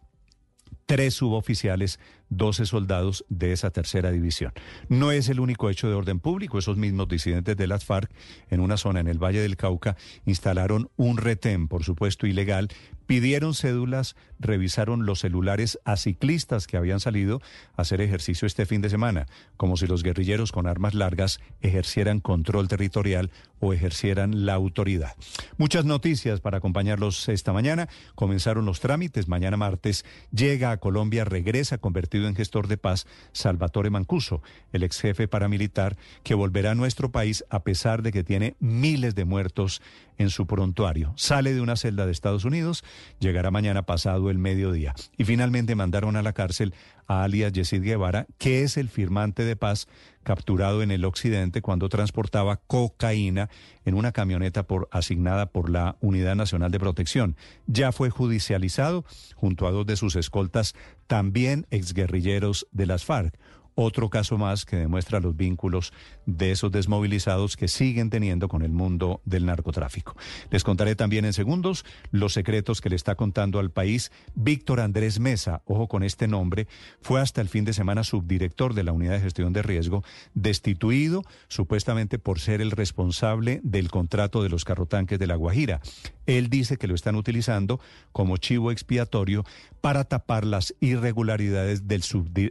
tres 0.90 1.14
suboficiales, 1.14 2.00
12 2.30 2.66
soldados 2.66 3.24
de 3.28 3.52
esa 3.52 3.70
tercera 3.70 4.10
división. 4.10 4.52
No 4.88 5.12
es 5.12 5.28
el 5.28 5.38
único 5.38 5.70
hecho 5.70 5.86
de 5.86 5.94
orden 5.94 6.18
público. 6.18 6.58
Esos 6.58 6.76
mismos 6.76 7.06
disidentes 7.06 7.56
de 7.56 7.68
las 7.68 7.84
FARC, 7.84 8.10
en 8.48 8.58
una 8.58 8.76
zona 8.76 8.98
en 8.98 9.06
el 9.06 9.22
Valle 9.22 9.40
del 9.40 9.56
Cauca, 9.56 9.96
instalaron 10.26 10.90
un 10.96 11.16
retén, 11.16 11.68
por 11.68 11.84
supuesto 11.84 12.26
ilegal, 12.26 12.70
pidieron 13.11 13.55
cédulas, 13.55 14.15
revisaron 14.39 15.05
los 15.05 15.19
celulares 15.19 15.81
a 15.85 15.97
ciclistas 15.97 16.69
que 16.69 16.77
habían 16.77 17.01
salido 17.01 17.43
a 17.77 17.82
hacer 17.82 18.01
ejercicio 18.01 18.47
este 18.47 18.66
fin 18.66 18.82
de 18.82 18.89
semana, 18.89 19.27
como 19.57 19.77
si 19.77 19.89
los 19.89 20.05
guerrilleros 20.05 20.53
con 20.53 20.69
armas 20.69 20.95
largas 20.95 21.41
ejercieran 21.61 22.20
control 22.20 22.69
territorial 22.69 23.32
o 23.59 23.73
ejercieran 23.73 24.47
la 24.47 24.55
autoridad. 24.55 25.16
Muchas 25.59 25.85
noticias 25.85 26.41
para 26.41 26.59
acompañarlos 26.59 27.28
esta 27.28 27.53
mañana. 27.53 27.89
Comenzaron 28.15 28.65
los 28.65 28.78
trámites. 28.78 29.27
Mañana 29.27 29.57
martes 29.57 30.05
llega 30.31 30.70
a 30.70 30.77
Colombia, 30.77 31.24
regresa 31.24 31.78
convertido 31.78 32.28
en 32.28 32.37
gestor 32.37 32.69
de 32.69 32.78
paz 32.78 33.09
Salvatore 33.32 33.91
Mancuso, 33.91 34.41
el 34.73 34.85
ex 34.85 35.01
jefe 35.01 35.27
paramilitar 35.27 35.97
que 36.23 36.35
volverá 36.35 36.70
a 36.70 36.74
nuestro 36.77 37.11
país 37.11 37.45
a 37.51 37.65
pesar 37.65 38.03
de 38.03 38.12
que 38.12 38.23
tiene 38.23 38.55
miles 38.61 39.16
de 39.16 39.24
muertos 39.24 39.82
en 40.20 40.28
su 40.28 40.47
prontuario. 40.47 41.14
Sale 41.16 41.55
de 41.55 41.62
una 41.62 41.76
celda 41.76 42.05
de 42.05 42.12
Estados 42.12 42.44
Unidos, 42.44 42.84
llegará 43.20 43.51
mañana 43.51 43.86
pasado 43.86 44.28
el 44.28 44.36
mediodía. 44.36 44.94
Y 45.16 45.24
finalmente 45.24 45.74
mandaron 45.74 46.14
a 46.14 46.22
la 46.22 46.34
cárcel 46.34 46.74
a 47.06 47.24
alias 47.24 47.55
Yesid 47.55 47.82
Guevara, 47.82 48.26
que 48.36 48.62
es 48.62 48.76
el 48.76 48.90
firmante 48.90 49.44
de 49.44 49.56
paz 49.56 49.88
capturado 50.22 50.82
en 50.82 50.90
el 50.90 51.06
occidente 51.06 51.62
cuando 51.62 51.88
transportaba 51.88 52.60
cocaína 52.66 53.48
en 53.86 53.94
una 53.94 54.12
camioneta 54.12 54.64
por, 54.64 54.88
asignada 54.92 55.47
por 55.47 55.70
la 55.70 55.97
Unidad 56.02 56.36
Nacional 56.36 56.70
de 56.70 56.80
Protección. 56.80 57.34
Ya 57.66 57.90
fue 57.90 58.10
judicializado 58.10 59.06
junto 59.36 59.66
a 59.66 59.70
dos 59.70 59.86
de 59.86 59.97
sus 59.97 60.16
escoltas, 60.16 60.74
también 61.06 61.66
exguerrilleros 61.70 62.68
de 62.72 62.84
las 62.84 63.06
FARC. 63.06 63.38
Otro 63.74 64.10
caso 64.10 64.36
más 64.38 64.64
que 64.64 64.76
demuestra 64.76 65.20
los 65.20 65.36
vínculos 65.36 65.92
de 66.26 66.51
esos 66.51 66.70
desmovilizados 66.70 67.56
que 67.56 67.68
siguen 67.68 68.10
teniendo 68.10 68.48
con 68.48 68.62
el 68.62 68.70
mundo 68.70 69.20
del 69.24 69.47
narcotráfico. 69.47 70.16
Les 70.51 70.64
contaré 70.64 70.97
también 70.97 71.24
en 71.24 71.32
segundos 71.32 71.84
los 72.10 72.32
secretos 72.32 72.80
que 72.80 72.90
le 72.90 72.97
está 72.97 73.14
contando 73.14 73.59
al 73.59 73.70
país 73.70 74.10
Víctor 74.34 74.80
Andrés 74.80 75.20
Mesa. 75.20 75.62
Ojo 75.64 75.88
con 75.88 76.02
este 76.02 76.28
nombre. 76.28 76.66
Fue 77.01 77.20
hasta 77.20 77.40
el 77.40 77.48
fin 77.48 77.64
de 77.64 77.72
semana 77.72 78.05
subdirector 78.05 78.74
de 78.74 78.84
la 78.84 78.92
Unidad 78.92 79.14
de 79.14 79.20
Gestión 79.20 79.52
de 79.52 79.62
Riesgo, 79.62 80.05
destituido 80.34 81.22
supuestamente 81.48 82.18
por 82.18 82.40
ser 82.40 82.60
el 82.60 82.70
responsable 82.70 83.60
del 83.62 83.90
contrato 83.90 84.42
de 84.42 84.48
los 84.48 84.64
carrotanques 84.64 85.18
de 85.18 85.26
La 85.26 85.36
Guajira. 85.36 85.80
Él 86.26 86.48
dice 86.51 86.76
que 86.76 86.86
lo 86.86 86.94
están 86.94 87.16
utilizando 87.16 87.80
como 88.12 88.36
chivo 88.36 88.70
expiatorio 88.70 89.44
para 89.80 90.05
tapar 90.05 90.44
las 90.44 90.74
irregularidades 90.80 91.88
del, 91.88 92.02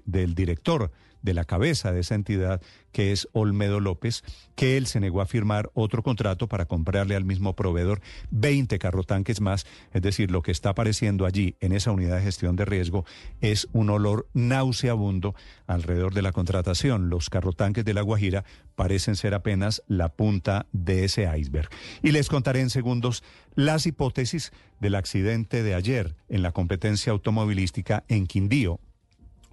del 0.06 0.36
director 0.36 0.92
de 1.22 1.34
la 1.34 1.46
cabeza 1.46 1.92
de 1.92 2.02
esa 2.02 2.16
entidad, 2.16 2.62
que 2.92 3.12
es 3.12 3.28
Olmedo 3.34 3.80
López, 3.80 4.24
que 4.56 4.78
él 4.78 4.88
se 4.88 5.00
negó 5.00 5.22
a 5.22 5.26
firmar 5.26 5.70
otro 5.74 6.04
contrato 6.04 6.48
para 6.48 6.66
comprarle 6.66 7.16
al 7.16 7.26
mismo 7.26 7.56
proveedor 7.56 8.02
20 8.32 8.80
carrotanques 8.80 9.42
más. 9.42 9.66
Es 9.94 10.02
decir, 10.02 10.32
lo 10.32 10.42
que 10.42 10.52
está 10.52 10.70
apareciendo 10.70 11.26
allí 11.26 11.56
en 11.60 11.72
esa 11.72 11.92
unidad 11.92 12.18
de 12.18 12.24
gestión 12.24 12.56
de 12.56 12.66
riesgo 12.66 13.06
es 13.42 13.68
un 13.74 13.90
olor 13.90 14.28
nauseabundo 14.34 15.36
alrededor 15.68 16.14
de 16.14 16.22
la 16.22 16.32
contratación. 16.32 17.10
Los 17.10 17.30
carrotanques 17.30 17.86
de 17.86 17.94
La 17.94 18.02
Guajira 18.02 18.44
parecen 18.76 19.16
ser 19.16 19.34
apenas 19.34 19.84
la 19.88 20.10
punta 20.10 20.68
de 20.72 21.06
ese 21.06 21.30
iceberg. 21.38 21.70
Y 22.02 22.12
les 22.12 22.30
contaré 22.30 22.62
en 22.62 22.70
segundos 22.70 23.24
las 23.56 23.86
hipótesis 23.86 24.52
del 24.80 24.96
accidente 24.96 25.64
de 25.64 25.76
ayer 25.76 26.16
en 26.30 26.42
la 26.42 26.52
competencia 26.52 27.12
automovilística 27.12 28.04
en 28.08 28.26
Quindío, 28.26 28.80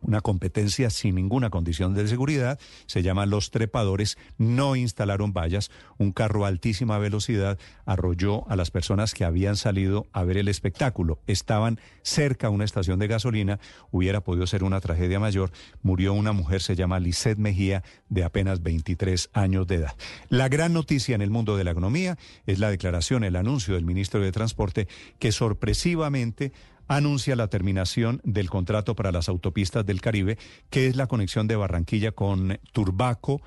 una 0.06 0.20
competencia 0.20 0.88
sin 0.90 1.16
ninguna 1.16 1.50
condición 1.50 1.94
de 1.94 2.06
seguridad, 2.06 2.58
se 2.86 3.02
llama 3.02 3.26
Los 3.26 3.50
Trepadores, 3.50 4.16
no 4.38 4.76
instalaron 4.76 5.32
vallas, 5.32 5.70
un 5.98 6.12
carro 6.12 6.44
a 6.44 6.48
altísima 6.48 6.98
velocidad 6.98 7.58
arrolló 7.84 8.48
a 8.48 8.56
las 8.56 8.70
personas 8.70 9.14
que 9.14 9.24
habían 9.24 9.56
salido 9.56 10.06
a 10.12 10.22
ver 10.24 10.38
el 10.38 10.48
espectáculo, 10.48 11.18
estaban 11.26 11.80
cerca 12.02 12.46
a 12.46 12.50
una 12.50 12.64
estación 12.64 12.98
de 12.98 13.08
gasolina, 13.08 13.58
hubiera 13.90 14.20
podido 14.20 14.46
ser 14.46 14.62
una 14.62 14.80
tragedia 14.80 15.18
mayor, 15.18 15.50
murió 15.82 16.12
una 16.14 16.32
mujer, 16.32 16.62
se 16.62 16.76
llama 16.76 17.00
Lisette 17.00 17.38
Mejía, 17.38 17.82
de 18.08 18.24
apenas 18.24 18.62
23 18.62 19.30
años 19.32 19.66
de 19.66 19.76
edad. 19.76 19.96
La 20.28 20.48
gran 20.48 20.72
noticia 20.72 21.14
en 21.14 21.22
el 21.22 21.30
mundo 21.30 21.56
de 21.56 21.64
la 21.64 21.72
economía 21.72 22.16
es 22.46 22.60
la 22.60 22.70
declaración, 22.70 23.24
el 23.24 23.36
anuncio 23.36 23.74
del 23.74 23.84
ministro 23.84 24.20
de 24.20 24.32
Transporte 24.32 24.86
que 25.18 25.32
sorpresivamente 25.32 26.52
anuncia 26.88 27.36
la 27.36 27.48
terminación 27.48 28.20
del 28.24 28.50
contrato 28.50 28.94
para 28.94 29.12
las 29.12 29.28
autopistas 29.28 29.84
del 29.84 30.00
Caribe, 30.00 30.38
que 30.70 30.86
es 30.86 30.96
la 30.96 31.06
conexión 31.06 31.46
de 31.46 31.56
Barranquilla 31.56 32.12
con 32.12 32.58
Turbaco 32.72 33.42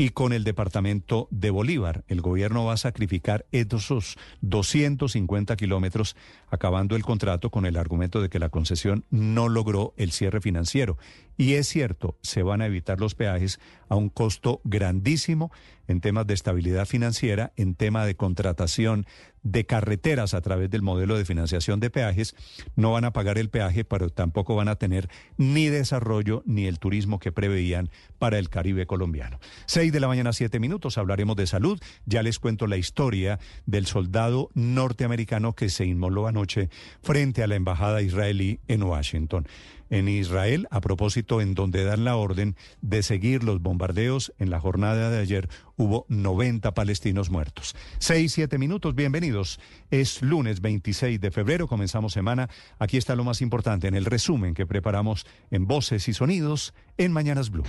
y 0.00 0.10
con 0.10 0.32
el 0.32 0.44
departamento 0.44 1.28
de 1.30 1.50
Bolívar. 1.50 2.04
El 2.08 2.22
gobierno 2.22 2.64
va 2.64 2.72
a 2.72 2.78
sacrificar 2.78 3.44
esos 3.52 4.16
250 4.40 5.56
kilómetros 5.56 6.16
acabando 6.48 6.96
el 6.96 7.02
contrato 7.02 7.50
con 7.50 7.66
el 7.66 7.76
argumento 7.76 8.22
de 8.22 8.30
que 8.30 8.38
la 8.38 8.48
concesión 8.48 9.04
no 9.10 9.50
logró 9.50 9.92
el 9.98 10.12
cierre 10.12 10.40
financiero. 10.40 10.96
Y 11.40 11.54
es 11.54 11.68
cierto, 11.68 12.18
se 12.20 12.42
van 12.42 12.60
a 12.60 12.66
evitar 12.66 13.00
los 13.00 13.14
peajes 13.14 13.60
a 13.88 13.96
un 13.96 14.10
costo 14.10 14.60
grandísimo 14.62 15.50
en 15.88 16.02
temas 16.02 16.26
de 16.26 16.34
estabilidad 16.34 16.84
financiera, 16.84 17.54
en 17.56 17.74
tema 17.74 18.04
de 18.04 18.14
contratación 18.14 19.06
de 19.42 19.64
carreteras 19.64 20.34
a 20.34 20.42
través 20.42 20.68
del 20.68 20.82
modelo 20.82 21.16
de 21.16 21.24
financiación 21.24 21.80
de 21.80 21.88
peajes, 21.88 22.36
no 22.76 22.92
van 22.92 23.06
a 23.06 23.14
pagar 23.14 23.38
el 23.38 23.48
peaje, 23.48 23.86
pero 23.86 24.10
tampoco 24.10 24.54
van 24.54 24.68
a 24.68 24.76
tener 24.76 25.08
ni 25.38 25.68
desarrollo 25.68 26.42
ni 26.44 26.66
el 26.66 26.78
turismo 26.78 27.18
que 27.18 27.32
preveían 27.32 27.88
para 28.18 28.38
el 28.38 28.50
Caribe 28.50 28.86
colombiano. 28.86 29.40
Seis 29.64 29.92
de 29.92 30.00
la 30.00 30.08
mañana, 30.08 30.34
siete 30.34 30.60
minutos, 30.60 30.98
hablaremos 30.98 31.36
de 31.36 31.46
salud. 31.46 31.80
Ya 32.04 32.22
les 32.22 32.38
cuento 32.38 32.66
la 32.66 32.76
historia 32.76 33.40
del 33.64 33.86
soldado 33.86 34.50
norteamericano 34.52 35.54
que 35.54 35.70
se 35.70 35.86
inmoló 35.86 36.26
anoche 36.26 36.68
frente 37.02 37.42
a 37.42 37.46
la 37.46 37.56
embajada 37.56 38.02
israelí 38.02 38.60
en 38.68 38.82
Washington 38.82 39.46
en 39.90 40.08
Israel, 40.08 40.66
a 40.70 40.80
propósito 40.80 41.40
en 41.40 41.54
donde 41.54 41.84
dan 41.84 42.04
la 42.04 42.16
orden 42.16 42.56
de 42.80 43.02
seguir 43.02 43.44
los 43.44 43.60
bombardeos. 43.60 44.32
En 44.38 44.50
la 44.50 44.60
jornada 44.60 45.10
de 45.10 45.18
ayer 45.18 45.48
hubo 45.76 46.06
90 46.08 46.72
palestinos 46.72 47.30
muertos. 47.30 47.76
Seis, 47.98 48.32
siete 48.32 48.56
minutos, 48.56 48.94
bienvenidos. 48.94 49.60
Es 49.90 50.22
lunes 50.22 50.60
26 50.60 51.20
de 51.20 51.30
febrero, 51.30 51.68
comenzamos 51.68 52.12
semana. 52.12 52.48
Aquí 52.78 52.96
está 52.96 53.14
lo 53.16 53.24
más 53.24 53.42
importante 53.42 53.88
en 53.88 53.94
el 53.94 54.06
resumen 54.06 54.54
que 54.54 54.66
preparamos 54.66 55.26
en 55.50 55.66
Voces 55.66 56.08
y 56.08 56.14
Sonidos 56.14 56.72
en 56.96 57.12
Mañanas 57.12 57.50
Blue. 57.50 57.64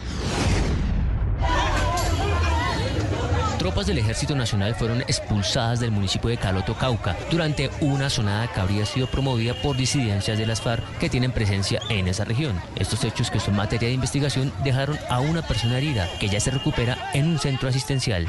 Tropas 3.62 3.86
del 3.86 4.00
Ejército 4.00 4.36
Nacional 4.36 4.74
fueron 4.74 5.02
expulsadas 5.02 5.80
del 5.80 5.92
municipio 5.92 6.32
de 6.32 6.38
Caloto, 6.38 6.74
Cauca, 6.74 7.16
durante 7.30 7.70
una 7.80 8.10
sonada 8.10 8.52
que 8.52 8.60
habría 8.60 8.88
sido 8.88 9.06
promovida 9.06 9.54
por 9.62 9.78
disidencias 9.78 10.40
de 10.40 10.48
las 10.48 10.60
FARC 10.62 10.84
que 10.98 11.12
tienen 11.12 11.32
presencia 11.32 11.80
en 11.88 12.08
esa 12.08 12.26
región. 12.26 12.60
Estos 12.76 13.04
hechos, 13.04 13.30
que 13.30 13.40
son 13.40 13.56
materia 13.56 13.88
de 13.88 13.94
investigación, 13.94 14.52
dejaron 14.64 14.98
a 15.12 15.20
una 15.20 15.48
persona 15.48 15.78
herida 15.78 16.10
que 16.20 16.28
ya 16.28 16.40
se 16.40 16.50
recupera 16.50 17.12
en 17.14 17.28
un 17.28 17.38
centro 17.38 17.70
asistencial. 17.70 18.26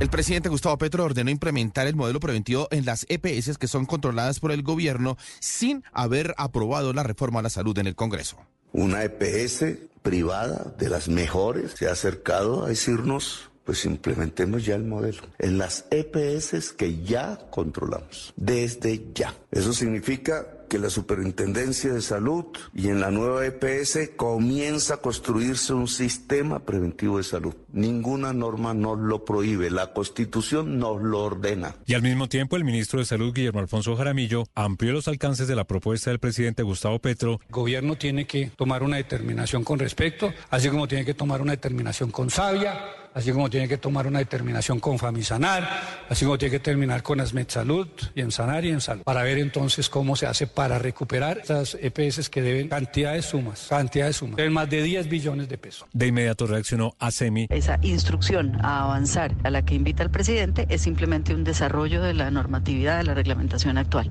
El 0.00 0.08
presidente 0.08 0.48
Gustavo 0.48 0.78
Petro 0.78 1.04
ordenó 1.04 1.30
implementar 1.30 1.86
el 1.86 1.94
modelo 1.94 2.18
preventivo 2.18 2.66
en 2.70 2.86
las 2.86 3.04
EPS 3.10 3.58
que 3.58 3.68
son 3.68 3.84
controladas 3.84 4.40
por 4.40 4.52
el 4.52 4.62
gobierno 4.62 5.18
sin 5.38 5.84
haber 5.92 6.34
aprobado 6.38 6.94
la 6.94 7.02
reforma 7.02 7.40
a 7.40 7.42
la 7.42 7.50
salud 7.50 7.76
en 7.76 7.88
el 7.88 7.94
Congreso. 7.94 8.38
Una 8.72 9.04
EPS 9.04 9.66
privada 10.00 10.72
de 10.78 10.88
las 10.88 11.08
mejores 11.08 11.72
se 11.72 11.88
ha 11.88 11.92
acercado 11.92 12.64
a 12.64 12.68
decirnos 12.70 13.51
pues 13.64 13.84
implementemos 13.84 14.64
ya 14.64 14.74
el 14.74 14.84
modelo 14.84 15.22
en 15.38 15.58
las 15.58 15.86
EPS 15.90 16.72
que 16.72 17.02
ya 17.02 17.38
controlamos, 17.50 18.32
desde 18.36 19.12
ya. 19.14 19.34
Eso 19.50 19.72
significa 19.72 20.46
que 20.72 20.78
la 20.78 20.88
Superintendencia 20.88 21.92
de 21.92 22.00
Salud 22.00 22.46
y 22.74 22.88
en 22.88 22.98
la 22.98 23.10
nueva 23.10 23.44
EPS 23.44 24.12
comienza 24.16 24.94
a 24.94 24.96
construirse 24.96 25.74
un 25.74 25.86
sistema 25.86 26.60
preventivo 26.60 27.18
de 27.18 27.24
salud. 27.24 27.54
Ninguna 27.74 28.32
norma 28.32 28.72
nos 28.72 28.98
lo 28.98 29.22
prohíbe, 29.22 29.68
la 29.70 29.92
Constitución 29.92 30.78
nos 30.78 31.02
lo 31.02 31.24
ordena. 31.24 31.74
Y 31.84 31.92
al 31.92 32.00
mismo 32.00 32.26
tiempo, 32.26 32.56
el 32.56 32.64
ministro 32.64 33.00
de 33.00 33.04
Salud, 33.04 33.34
Guillermo 33.34 33.60
Alfonso 33.60 33.94
Jaramillo, 33.96 34.44
amplió 34.54 34.94
los 34.94 35.08
alcances 35.08 35.46
de 35.46 35.56
la 35.56 35.64
propuesta 35.64 36.08
del 36.08 36.20
presidente 36.20 36.62
Gustavo 36.62 36.98
Petro. 37.00 37.38
El 37.48 37.52
gobierno 37.54 37.96
tiene 37.96 38.26
que 38.26 38.50
tomar 38.56 38.82
una 38.82 38.96
determinación 38.96 39.64
con 39.64 39.78
respecto, 39.78 40.32
así 40.48 40.70
como 40.70 40.88
tiene 40.88 41.04
que 41.04 41.12
tomar 41.12 41.42
una 41.42 41.52
determinación 41.52 42.10
con 42.10 42.30
sabia 42.30 43.01
así 43.14 43.32
como 43.32 43.50
tiene 43.50 43.68
que 43.68 43.78
tomar 43.78 44.06
una 44.06 44.18
determinación 44.18 44.80
con 44.80 44.98
Famisanar, 44.98 45.68
así 46.08 46.24
como 46.24 46.38
tiene 46.38 46.52
que 46.52 46.60
terminar 46.60 47.02
con 47.02 47.20
Asmed 47.20 47.48
Salud 47.48 47.88
y 48.14 48.20
en 48.20 48.30
Sanar 48.30 48.64
y 48.64 48.70
en 48.70 48.80
Salud, 48.80 49.02
para 49.02 49.22
ver 49.22 49.38
entonces 49.38 49.88
cómo 49.88 50.16
se 50.16 50.26
hace 50.26 50.46
para 50.46 50.78
recuperar 50.78 51.38
estas 51.38 51.76
EPS 51.80 52.28
que 52.28 52.42
deben 52.42 52.68
cantidades 52.68 53.26
sumas, 53.26 53.66
cantidades 53.68 54.16
sumas, 54.16 54.36
deben 54.36 54.52
más 54.52 54.68
de 54.70 54.82
10 54.82 55.08
billones 55.08 55.48
de 55.48 55.58
pesos. 55.58 55.88
De 55.92 56.06
inmediato 56.06 56.46
reaccionó 56.46 56.94
ASEMI. 56.98 57.48
Esa 57.50 57.78
instrucción 57.82 58.56
a 58.64 58.84
avanzar 58.84 59.34
a 59.44 59.50
la 59.50 59.64
que 59.64 59.74
invita 59.74 60.02
el 60.02 60.10
presidente 60.10 60.66
es 60.68 60.82
simplemente 60.82 61.34
un 61.34 61.44
desarrollo 61.44 62.02
de 62.02 62.14
la 62.14 62.30
normatividad 62.30 62.98
de 62.98 63.04
la 63.04 63.14
reglamentación 63.14 63.78
actual. 63.78 64.10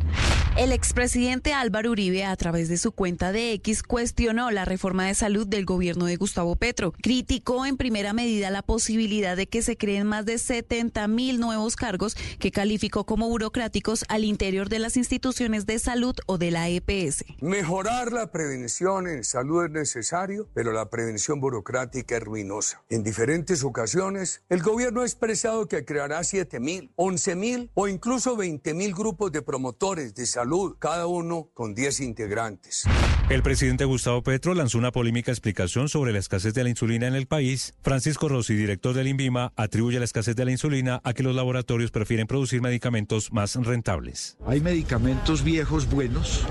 El 0.57 0.71
expresidente 0.71 1.53
Álvaro 1.53 1.91
Uribe, 1.91 2.25
a 2.25 2.35
través 2.35 2.69
de 2.69 2.77
su 2.77 2.91
cuenta 2.91 3.31
de 3.31 3.53
X, 3.53 3.83
cuestionó 3.83 4.51
la 4.51 4.65
reforma 4.65 5.07
de 5.07 5.15
salud 5.15 5.47
del 5.47 5.65
gobierno 5.65 6.05
de 6.05 6.17
Gustavo 6.17 6.55
Petro. 6.55 6.93
Criticó 7.01 7.65
en 7.65 7.77
primera 7.77 8.13
medida 8.13 8.49
la 8.49 8.61
posibilidad 8.61 8.90
de 9.01 9.47
que 9.47 9.61
se 9.61 9.77
creen 9.77 10.05
más 10.05 10.25
de 10.25 10.37
70 10.37 11.07
mil 11.07 11.39
nuevos 11.39 11.75
cargos 11.75 12.15
que 12.39 12.51
calificó 12.51 13.05
como 13.05 13.29
burocráticos 13.29 14.05
al 14.09 14.25
interior 14.25 14.69
de 14.69 14.79
las 14.79 14.97
instituciones 14.97 15.65
de 15.65 15.79
salud 15.79 16.15
o 16.25 16.37
de 16.37 16.51
la 16.51 16.69
EPS. 16.69 17.25
Mejorar 17.41 18.11
la 18.11 18.31
prevención 18.31 19.07
en 19.07 19.23
salud 19.23 19.65
es 19.65 19.71
necesario, 19.71 20.47
pero 20.53 20.71
la 20.71 20.89
prevención 20.89 21.39
burocrática 21.39 22.17
es 22.17 22.23
ruinosa. 22.23 22.83
En 22.89 23.03
diferentes 23.03 23.63
ocasiones, 23.63 24.43
el 24.49 24.61
gobierno 24.61 25.01
ha 25.01 25.05
expresado 25.05 25.67
que 25.67 25.85
creará 25.85 26.23
7 26.23 26.59
mil, 26.59 26.91
11 26.95 27.35
mil 27.35 27.71
o 27.73 27.87
incluso 27.87 28.35
20 28.35 28.73
mil 28.73 28.93
grupos 28.93 29.31
de 29.31 29.41
promotores 29.41 30.13
de 30.15 30.25
salud, 30.25 30.75
cada 30.79 31.07
uno 31.07 31.49
con 31.53 31.73
10 31.73 32.01
integrantes. 32.01 32.85
El 33.29 33.43
presidente 33.43 33.85
Gustavo 33.85 34.21
Petro 34.23 34.53
lanzó 34.53 34.77
una 34.77 34.91
polémica 34.91 35.31
explicación 35.31 35.87
sobre 35.87 36.11
la 36.11 36.19
escasez 36.19 36.53
de 36.53 36.63
la 36.63 36.69
insulina 36.69 37.07
en 37.07 37.15
el 37.15 37.27
país. 37.27 37.73
Francisco 37.81 38.27
Rossi, 38.27 38.55
director 38.55 38.80
del 38.81 39.07
INVIMA, 39.07 39.53
atribuye 39.55 39.99
la 39.99 40.05
escasez 40.05 40.35
de 40.35 40.43
la 40.43 40.51
insulina 40.51 40.99
a 41.03 41.13
que 41.13 41.23
los 41.23 41.35
laboratorios 41.35 41.91
prefieren 41.91 42.25
producir 42.25 42.61
medicamentos 42.61 43.31
más 43.31 43.55
rentables. 43.55 44.37
Hay 44.47 44.59
medicamentos 44.59 45.43
viejos 45.43 45.89
buenos, 45.89 46.41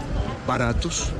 baratos, 0.46 1.12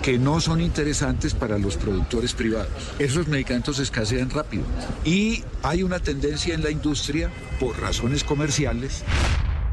que 0.00 0.18
no 0.18 0.40
son 0.40 0.60
interesantes 0.60 1.34
para 1.34 1.58
los 1.58 1.76
productores 1.76 2.34
privados. 2.34 2.70
Esos 2.98 3.26
medicamentos 3.26 3.78
escasean 3.80 4.30
rápido. 4.30 4.64
Y 5.04 5.42
hay 5.62 5.82
una 5.82 5.98
tendencia 5.98 6.54
en 6.54 6.62
la 6.62 6.70
industria, 6.70 7.30
por 7.58 7.80
razones 7.80 8.22
comerciales. 8.22 9.02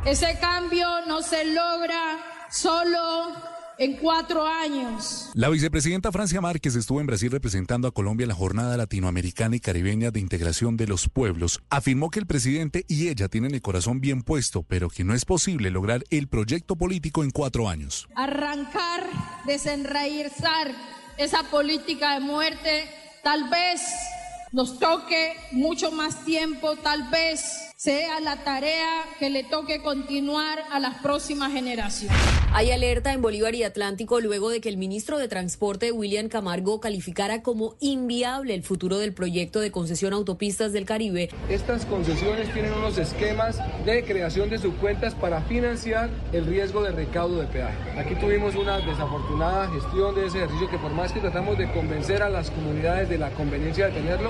Ese 0.06 0.40
cambio 0.40 0.88
no 1.08 1.22
se 1.22 1.46
logra 1.46 2.18
solo 2.50 3.34
en 3.82 3.94
cuatro 3.94 4.46
años. 4.46 5.32
La 5.34 5.50
vicepresidenta 5.50 6.12
Francia 6.12 6.40
Márquez 6.40 6.76
estuvo 6.76 7.02
en 7.02 7.08
Brasil 7.08 7.32
representando 7.32 7.88
a 7.88 7.92
Colombia 7.92 8.26
en 8.26 8.30
la 8.30 8.36
Jornada 8.36 8.78
Latinoamericana 8.78 9.56
y 9.56 9.60
Caribeña 9.60 10.12
de 10.12 10.20
Integración 10.20 10.78
de 10.78 10.86
los 10.86 11.10
Pueblos. 11.10 11.64
Afirmó 11.72 12.12
que 12.12 12.20
el 12.20 12.28
presidente 12.28 12.86
y 12.88 13.08
ella 13.08 13.28
tienen 13.28 13.56
el 13.56 13.62
corazón 13.64 14.00
bien 14.00 14.22
puesto, 14.22 14.62
pero 14.62 14.88
que 14.88 15.04
no 15.04 15.16
es 15.16 15.26
posible 15.26 15.72
lograr 15.72 16.04
el 16.12 16.28
proyecto 16.28 16.76
político 16.76 17.24
en 17.24 17.32
cuatro 17.32 17.68
años. 17.70 18.08
Arrancar, 18.16 19.04
desenraizar 19.48 20.76
esa 21.18 21.42
política 21.50 22.14
de 22.14 22.20
muerte, 22.20 22.88
tal 23.24 23.50
vez 23.50 23.82
nos 24.52 24.80
toque 24.80 25.34
mucho 25.52 25.92
más 25.92 26.26
tiempo, 26.26 26.76
tal 26.76 27.10
vez 27.10 27.72
sea 27.78 28.20
la 28.20 28.44
tarea 28.44 29.06
que 29.18 29.30
le 29.30 29.44
toque 29.44 29.82
continuar 29.82 30.60
a 30.72 30.80
las 30.80 31.02
próximas 31.02 31.52
generaciones. 31.52 32.16
Hay 32.54 32.70
alerta 32.70 33.14
en 33.14 33.22
Bolívar 33.22 33.56
y 33.56 33.64
Atlántico 33.64 34.20
luego 34.20 34.50
de 34.50 34.62
que 34.62 34.70
el 34.70 34.78
ministro 34.78 35.18
de 35.18 35.28
Transporte, 35.28 35.92
William 35.92 36.28
Camargo, 36.28 36.80
calificara 36.80 37.42
como 37.42 37.76
inviable 37.80 38.54
el 38.54 38.62
futuro 38.62 38.98
del 38.98 39.14
proyecto 39.14 39.62
de 39.62 39.72
concesión 39.72 40.14
autopistas 40.14 40.74
del 40.74 40.86
Caribe. 40.86 41.30
Estas 41.50 41.86
concesiones 41.86 42.54
tienen 42.54 42.74
unos 42.74 42.98
esquemas 42.98 43.58
de 43.86 44.04
creación 44.04 44.50
de 44.50 44.58
subcuentas 44.60 45.16
para 45.16 45.42
financiar 45.44 46.10
el 46.34 46.46
riesgo 46.46 46.84
de 46.84 46.92
recaudo 46.92 47.40
de 47.40 47.48
peaje. 47.48 48.00
Aquí 48.00 48.16
tuvimos 48.16 48.54
una 48.56 48.80
desafortunada 48.80 49.70
gestión 49.70 50.14
de 50.14 50.28
ese 50.28 50.40
ejercicio 50.40 50.70
que 50.70 50.78
por 50.78 50.92
más 50.92 51.14
que 51.14 51.22
tratamos 51.22 51.58
de 51.58 51.72
convencer 51.72 52.22
a 52.22 52.30
las 52.30 52.52
comunidades 52.52 53.10
de 53.10 53.18
la 53.18 53.32
conveniencia 53.32 53.88
de 53.88 53.94
tenerlo, 53.94 54.30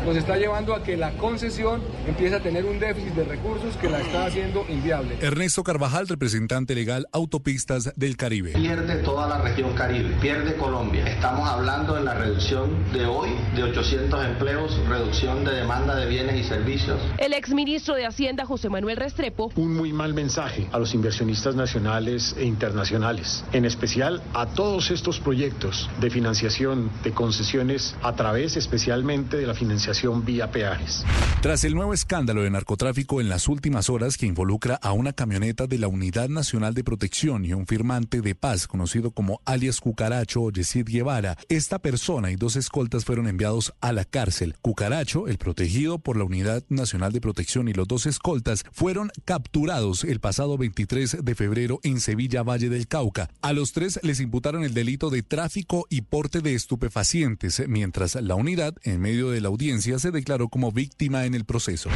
nos 0.05 0.17
está 0.17 0.35
llevando 0.35 0.73
a 0.73 0.83
que 0.83 0.97
la 0.97 1.11
concesión 1.17 1.81
empiece 2.07 2.35
a 2.35 2.39
tener 2.41 2.65
un 2.65 2.79
déficit 2.79 3.13
de 3.13 3.23
recursos 3.23 3.75
que 3.77 3.89
la 3.89 4.01
está 4.01 4.25
haciendo 4.25 4.65
inviable. 4.67 5.17
Ernesto 5.21 5.63
Carvajal, 5.63 6.07
representante 6.07 6.73
legal 6.73 7.07
Autopistas 7.11 7.93
del 7.95 8.17
Caribe. 8.17 8.53
Pierde 8.53 8.95
toda 9.03 9.27
la 9.27 9.37
región 9.39 9.73
Caribe, 9.73 10.15
pierde 10.19 10.55
Colombia. 10.55 11.05
Estamos 11.07 11.47
hablando 11.47 11.97
en 11.97 12.05
la 12.05 12.15
reducción 12.15 12.91
de 12.91 13.05
hoy 13.05 13.29
de 13.55 13.63
800 13.63 14.25
empleos, 14.25 14.77
reducción 14.87 15.45
de 15.45 15.51
demanda 15.51 15.95
de 15.95 16.07
bienes 16.07 16.35
y 16.35 16.43
servicios. 16.43 16.99
El 17.19 17.33
exministro 17.33 17.93
de 17.93 18.05
Hacienda, 18.05 18.45
José 18.45 18.69
Manuel 18.69 18.97
Restrepo. 18.97 19.51
Un 19.55 19.75
muy 19.75 19.93
mal 19.93 20.13
mensaje 20.13 20.67
a 20.71 20.79
los 20.79 20.95
inversionistas 20.95 21.55
nacionales 21.55 22.35
e 22.37 22.45
internacionales, 22.45 23.43
en 23.53 23.65
especial 23.65 24.23
a 24.33 24.47
todos 24.47 24.89
estos 24.89 25.19
proyectos 25.19 25.89
de 25.99 26.09
financiación 26.09 26.89
de 27.03 27.11
concesiones 27.11 27.95
a 28.01 28.15
través 28.15 28.57
especialmente 28.57 29.37
de 29.37 29.45
la 29.45 29.53
financiación 29.53 29.90
vía 30.23 30.51
peajes. 30.51 31.05
Tras 31.41 31.63
el 31.63 31.75
nuevo 31.75 31.93
escándalo 31.93 32.43
de 32.43 32.49
narcotráfico 32.49 33.19
en 33.19 33.29
las 33.29 33.47
últimas 33.47 33.89
horas 33.89 34.17
que 34.17 34.25
involucra 34.25 34.75
a 34.75 34.93
una 34.93 35.13
camioneta 35.13 35.67
de 35.67 35.77
la 35.77 35.87
Unidad 35.87 36.29
Nacional 36.29 36.73
de 36.73 36.83
Protección 36.83 37.45
y 37.45 37.53
un 37.53 37.65
firmante 37.65 38.21
de 38.21 38.35
paz 38.35 38.67
conocido 38.67 39.11
como 39.11 39.41
alias 39.45 39.79
Cucaracho 39.79 40.43
o 40.43 40.51
Yesid 40.51 40.87
Guevara, 40.87 41.37
esta 41.49 41.79
persona 41.79 42.31
y 42.31 42.35
dos 42.35 42.55
escoltas 42.55 43.05
fueron 43.05 43.27
enviados 43.27 43.73
a 43.81 43.91
la 43.91 44.05
cárcel. 44.05 44.55
Cucaracho, 44.61 45.27
el 45.27 45.37
protegido 45.37 45.99
por 45.99 46.17
la 46.17 46.23
Unidad 46.23 46.63
Nacional 46.69 47.11
de 47.11 47.21
Protección 47.21 47.67
y 47.67 47.73
los 47.73 47.87
dos 47.87 48.05
escoltas 48.05 48.63
fueron 48.71 49.11
capturados 49.25 50.03
el 50.03 50.19
pasado 50.19 50.57
23 50.57 51.23
de 51.23 51.35
febrero 51.35 51.79
en 51.83 51.99
Sevilla, 51.99 52.43
Valle 52.43 52.69
del 52.69 52.87
Cauca. 52.87 53.29
A 53.41 53.53
los 53.53 53.71
tres 53.71 53.99
les 54.03 54.19
imputaron 54.19 54.63
el 54.63 54.73
delito 54.73 55.09
de 55.09 55.23
tráfico 55.23 55.87
y 55.89 56.01
porte 56.01 56.41
de 56.41 56.53
estupefacientes, 56.53 57.63
mientras 57.67 58.15
la 58.15 58.35
unidad, 58.35 58.75
en 58.83 59.01
medio 59.01 59.31
de 59.31 59.41
la 59.41 59.47
audiencia, 59.47 59.80
se 59.81 60.11
declaró 60.11 60.49
como 60.49 60.71
víctima 60.71 61.25
en 61.25 61.33
el 61.33 61.45
proceso. 61.45 61.89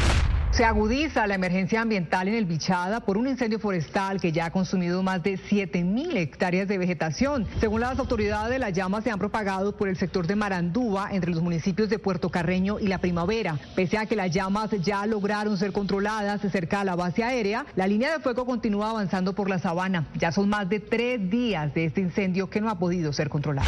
Se 0.51 0.63
agudiza 0.63 1.27
la 1.27 1.35
emergencia 1.35 1.81
ambiental 1.81 2.29
en 2.29 2.35
el 2.35 2.45
Bichada 2.45 3.01
por 3.01 3.17
un 3.17 3.27
incendio 3.27 3.59
forestal 3.59 4.21
que 4.21 4.31
ya 4.31 4.45
ha 4.45 4.51
consumido 4.51 5.03
más 5.03 5.21
de 5.21 5.37
7.000 5.37 6.15
hectáreas 6.15 6.69
de 6.69 6.77
vegetación. 6.77 7.45
Según 7.59 7.81
las 7.81 7.99
autoridades, 7.99 8.57
las 8.57 8.71
llamas 8.71 9.03
se 9.03 9.11
han 9.11 9.19
propagado 9.19 9.75
por 9.75 9.89
el 9.89 9.97
sector 9.97 10.27
de 10.27 10.37
Marandúa, 10.37 11.09
entre 11.11 11.31
los 11.31 11.41
municipios 11.41 11.89
de 11.89 11.99
Puerto 11.99 12.29
Carreño 12.29 12.79
y 12.79 12.87
La 12.87 12.99
Primavera. 12.99 13.59
Pese 13.75 13.97
a 13.97 14.05
que 14.05 14.15
las 14.15 14.31
llamas 14.31 14.69
ya 14.81 15.05
lograron 15.05 15.57
ser 15.57 15.73
controladas 15.73 16.39
cerca 16.49 16.79
de 16.79 16.85
la 16.85 16.95
base 16.95 17.25
aérea, 17.25 17.65
la 17.75 17.85
línea 17.85 18.13
de 18.13 18.23
fuego 18.23 18.45
continúa 18.45 18.91
avanzando 18.91 19.35
por 19.35 19.49
la 19.49 19.59
sabana. 19.59 20.07
Ya 20.15 20.31
son 20.31 20.47
más 20.47 20.69
de 20.69 20.79
tres 20.79 21.29
días 21.29 21.73
de 21.73 21.83
este 21.83 21.99
incendio 21.99 22.49
que 22.49 22.61
no 22.61 22.69
ha 22.69 22.79
podido 22.79 23.11
ser 23.11 23.27
controlado. 23.27 23.67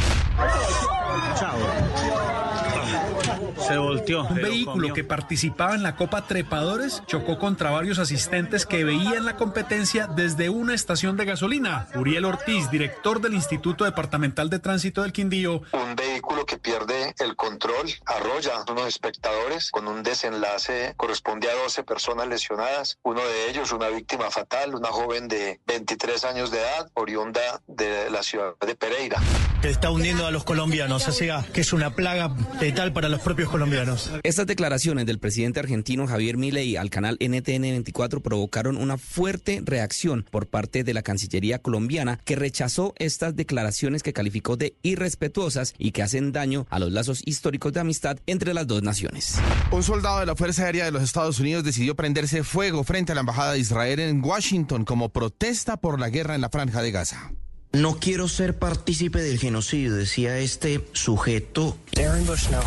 Se 3.60 3.78
volteó. 3.78 4.24
Un 4.24 4.36
vehículo 4.36 4.94
que 4.94 5.04
participaba 5.04 5.76
en 5.76 5.84
la 5.84 5.96
Copa 5.96 6.26
Trepadores 6.26 7.04
chocó 7.08 7.38
contra 7.38 7.72
varios 7.72 8.00
asistentes 8.00 8.66
que 8.66 8.84
veían 8.84 9.26
la 9.26 9.36
competencia 9.36 10.08
desde 10.08 10.50
una 10.50 10.74
estación 10.74 11.18
de 11.18 11.26
gasolina. 11.26 11.88
Uriel 11.96 12.26
Ortiz, 12.26 12.70
director 12.70 13.22
del 13.22 13.34
Instituto 13.34 13.86
Departamental 13.86 14.50
de 14.50 14.60
Tránsito 14.60 15.02
del 15.02 15.14
Quindío. 15.14 15.62
Un 15.74 15.96
vehículo 15.96 16.46
que 16.46 16.58
pierde 16.58 17.14
el 17.20 17.36
control 17.36 17.88
arrolla 18.06 18.58
a 18.58 18.72
unos 18.72 18.88
espectadores 18.88 19.72
con 19.72 19.88
un 19.88 20.04
desenlace 20.04 20.94
corresponde 20.98 21.50
a 21.50 21.56
12 21.56 21.84
personas 21.84 22.28
lesionadas. 22.28 22.98
Uno 23.04 23.22
de 23.22 23.50
ellos, 23.50 23.72
una 23.72 23.90
víctima 23.90 24.30
fatal, 24.32 24.76
una 24.76 24.90
joven 24.90 25.28
de 25.28 25.60
23 25.68 26.24
años 26.26 26.52
de 26.52 26.60
edad, 26.60 26.90
oriunda 26.94 27.62
de 27.68 28.10
la 28.10 28.24
ciudad 28.24 28.54
de 28.66 28.76
Pereira. 28.76 29.22
Que 29.62 29.70
está 29.70 29.90
hundiendo 29.90 30.26
a 30.26 30.32
los 30.32 30.44
colombianos, 30.44 31.08
o 31.08 31.12
sea, 31.12 31.46
que 31.54 31.62
es 31.62 31.74
una 31.74 31.96
plaga 31.96 32.32
letal 32.60 32.94
para 32.94 33.10
los 33.10 33.22
propios 33.22 33.47
colombianos. 33.50 34.12
Estas 34.24 34.48
declaraciones 34.48 35.06
del 35.06 35.20
presidente 35.20 35.60
argentino 35.60 36.08
Javier 36.08 36.38
Milei 36.38 36.76
al 36.76 36.90
canal 36.90 37.18
NTN 37.20 37.62
24 37.62 38.22
provocaron 38.22 38.78
una 38.78 38.98
fuerte 38.98 39.62
reacción 39.64 40.26
por 40.30 40.48
parte 40.48 40.84
de 40.84 40.94
la 40.94 41.02
Cancillería 41.02 41.60
colombiana 41.60 42.20
que 42.26 42.36
rechazó 42.36 42.94
estas 42.98 43.36
declaraciones 43.36 44.04
que 44.04 44.14
calificó 44.14 44.58
de 44.58 44.76
irrespetuosas 44.82 45.74
y 45.78 45.92
que 45.92 46.04
hacen 46.04 46.32
daño 46.32 46.68
a 46.70 46.80
los 46.80 46.92
lazos 46.92 47.22
históricos 47.26 47.74
de 47.74 47.80
amistad 47.80 48.18
entre 48.26 48.54
las 48.54 48.68
dos 48.68 48.84
naciones. 48.84 49.36
Un 49.72 49.84
soldado 49.84 50.20
de 50.20 50.26
la 50.26 50.36
Fuerza 50.36 50.66
Aérea 50.66 50.86
de 50.86 50.92
los 50.92 51.04
Estados 51.04 51.40
Unidos 51.40 51.64
decidió 51.64 51.96
prenderse 51.96 52.44
fuego 52.44 52.84
frente 52.84 53.12
a 53.12 53.16
la 53.16 53.22
Embajada 53.22 53.54
de 53.54 53.60
Israel 53.60 54.00
en 54.00 54.24
Washington 54.24 54.86
como 54.86 55.10
protesta 55.10 55.78
por 55.78 56.00
la 56.00 56.10
guerra 56.10 56.36
en 56.36 56.42
la 56.42 56.50
franja 56.50 56.82
de 56.82 56.92
Gaza. 56.92 57.32
No 57.74 58.00
quiero 58.00 58.28
ser 58.28 58.58
partícipe 58.58 59.22
del 59.22 59.40
genocidio, 59.40 59.94
decía 59.94 60.40
este 60.40 60.88
sujeto. 60.94 61.78
Darren 61.94 62.26
Bushnell. 62.26 62.62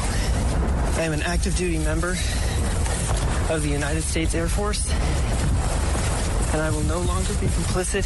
I 0.99 1.03
am 1.03 1.13
an 1.13 1.23
active 1.23 1.57
duty 1.57 1.79
member 1.79 2.17
of 3.49 3.63
the 3.63 3.69
United 3.69 4.03
States 4.03 4.35
Air 4.35 4.49
Force, 4.49 4.91
and 6.53 6.61
I 6.63 6.71
will 6.71 6.85
no 6.85 7.01
longer 7.01 7.33
be 7.41 7.47
complicit 7.47 8.05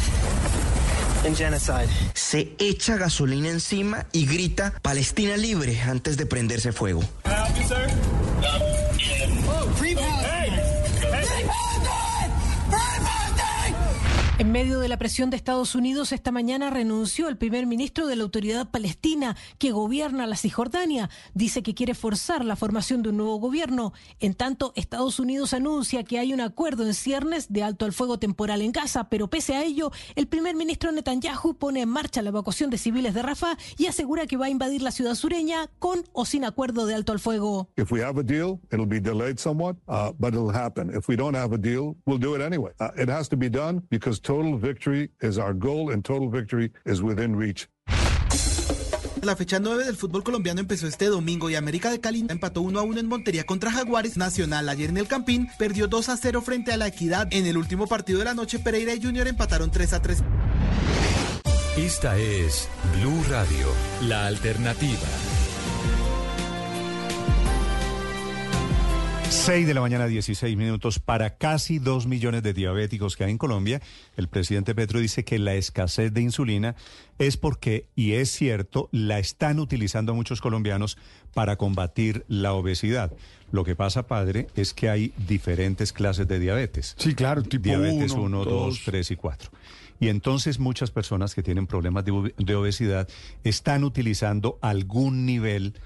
in 1.25 1.35
genocide. 1.35 1.89
Se 2.13 2.55
echa 2.57 2.97
gasolina 2.97 3.49
encima 3.49 4.05
y 4.11 4.25
grita 4.25 4.73
Palestina 4.81 5.37
libre 5.37 5.79
antes 5.81 6.17
de 6.17 6.25
prenderse 6.25 6.71
fuego. 6.71 7.01
Medio 14.43 14.79
de 14.79 14.89
la 14.89 14.97
presión 14.97 15.29
de 15.29 15.37
Estados 15.37 15.75
Unidos, 15.75 16.11
esta 16.11 16.31
mañana 16.31 16.69
renunció 16.69 17.29
el 17.29 17.37
primer 17.37 17.65
ministro 17.65 18.05
de 18.07 18.17
la 18.17 18.23
autoridad 18.23 18.69
palestina 18.69 19.37
que 19.59 19.71
gobierna 19.71 20.27
la 20.27 20.35
Cisjordania. 20.35 21.09
Dice 21.33 21.63
que 21.63 21.73
quiere 21.73 21.93
forzar 21.93 22.43
la 22.43 22.55
formación 22.57 23.01
de 23.01 23.09
un 23.09 23.17
nuevo 23.17 23.37
gobierno. 23.37 23.93
En 24.19 24.33
tanto, 24.33 24.73
Estados 24.75 25.19
Unidos 25.19 25.53
anuncia 25.53 26.03
que 26.03 26.19
hay 26.19 26.33
un 26.33 26.41
acuerdo 26.41 26.85
en 26.85 26.93
ciernes 26.93 27.51
de 27.51 27.63
alto 27.63 27.85
al 27.85 27.93
fuego 27.93 28.19
temporal 28.19 28.61
en 28.61 28.73
Gaza, 28.73 29.09
pero 29.09 29.29
pese 29.29 29.55
a 29.55 29.63
ello, 29.63 29.91
el 30.15 30.27
primer 30.27 30.55
ministro 30.55 30.91
Netanyahu 30.91 31.53
pone 31.53 31.81
en 31.81 31.89
marcha 31.89 32.21
la 32.21 32.29
evacuación 32.29 32.69
de 32.69 32.77
civiles 32.77 33.13
de 33.13 33.21
Rafah 33.21 33.57
y 33.77 33.87
asegura 33.87 34.25
que 34.25 34.35
va 34.37 34.47
a 34.47 34.49
invadir 34.49 34.81
la 34.81 34.91
ciudad 34.91 35.15
sureña 35.15 35.69
con 35.79 36.03
o 36.11 36.25
sin 36.25 36.43
acuerdo 36.43 36.85
de 36.85 36.95
alto 36.95 37.13
al 37.13 37.19
fuego. 37.19 37.69
Deal, 38.25 38.59
delayed 38.69 39.37
somewhat, 39.37 39.77
uh, 39.87 40.11
deal, 41.57 41.95
we'll 42.05 42.19
do 42.19 42.35
it 42.35 42.41
anyway. 42.41 42.71
Uh, 42.79 42.89
it 42.97 43.09
has 43.09 43.29
to 43.29 43.37
be 43.37 43.49
done 43.49 43.81
because 43.89 44.19
total 44.25 44.57
victory 44.57 45.11
is 45.21 45.37
our 45.37 45.53
goal 45.53 45.91
and 45.91 46.03
total 46.03 46.27
victory 46.29 46.71
is 46.85 47.01
within 47.01 47.37
reach. 47.37 47.69
La 49.21 49.35
fecha 49.35 49.59
9 49.59 49.85
del 49.85 49.95
fútbol 49.95 50.23
colombiano 50.23 50.59
empezó 50.59 50.87
este 50.87 51.05
domingo 51.05 51.49
y 51.49 51.55
América 51.55 51.89
de 51.89 51.99
Cali 51.99 52.25
empató 52.29 52.61
1 52.61 52.79
a 52.79 52.83
1 52.83 52.99
en 52.99 53.07
Montería 53.07 53.43
contra 53.45 53.71
Jaguares. 53.71 54.17
Nacional 54.17 54.69
ayer 54.69 54.89
en 54.89 54.97
el 54.97 55.07
Campín 55.07 55.47
perdió 55.57 55.87
2 55.87 56.09
a 56.09 56.17
0 56.17 56.41
frente 56.41 56.73
a 56.73 56.77
la 56.77 56.87
Equidad. 56.87 57.27
En 57.31 57.45
el 57.45 57.57
último 57.57 57.87
partido 57.87 58.19
de 58.19 58.25
la 58.25 58.33
noche 58.33 58.59
Pereira 58.59 58.93
y 58.93 59.01
Junior 59.01 59.27
empataron 59.27 59.71
3 59.71 59.93
a 59.93 60.01
3. 60.01 60.23
Esta 61.77 62.17
es 62.17 62.69
Blue 62.99 63.23
Radio, 63.29 63.67
la 64.07 64.27
alternativa. 64.27 65.34
6 69.29 69.67
de 69.67 69.73
la 69.73 69.81
mañana, 69.81 70.07
16 70.07 70.55
minutos. 70.57 70.99
Para 70.99 71.35
casi 71.37 71.79
2 71.79 72.07
millones 72.07 72.41
de 72.43 72.53
diabéticos 72.53 73.15
que 73.15 73.25
hay 73.25 73.31
en 73.31 73.37
Colombia, 73.37 73.81
el 74.17 74.27
presidente 74.27 74.73
Petro 74.75 74.99
dice 74.99 75.23
que 75.23 75.39
la 75.39 75.53
escasez 75.55 76.13
de 76.13 76.21
insulina 76.21 76.75
es 77.19 77.37
porque, 77.37 77.85
y 77.95 78.13
es 78.13 78.31
cierto, 78.31 78.89
la 78.91 79.19
están 79.19 79.59
utilizando 79.59 80.13
muchos 80.15 80.41
colombianos 80.41 80.97
para 81.33 81.57
combatir 81.57 82.25
la 82.27 82.53
obesidad. 82.53 83.11
Lo 83.51 83.63
que 83.63 83.75
pasa, 83.75 84.07
padre, 84.07 84.47
es 84.55 84.73
que 84.73 84.89
hay 84.89 85.13
diferentes 85.27 85.93
clases 85.93 86.27
de 86.27 86.39
diabetes. 86.39 86.95
Sí, 86.97 87.13
claro, 87.13 87.43
tipo 87.43 87.63
Diabetes 87.69 88.11
1, 88.13 88.21
uno, 88.21 88.43
2, 88.45 88.45
dos. 88.45 88.81
3 88.85 89.11
y 89.11 89.15
4. 89.15 89.51
Y 89.99 90.09
entonces 90.09 90.59
muchas 90.59 90.91
personas 90.91 91.35
que 91.35 91.43
tienen 91.43 91.67
problemas 91.67 92.03
de, 92.03 92.11
ob- 92.11 92.35
de 92.35 92.55
obesidad 92.55 93.07
están 93.45 93.83
utilizando 93.85 94.57
algún 94.61 95.25
nivel 95.25 95.73
de 95.73 95.79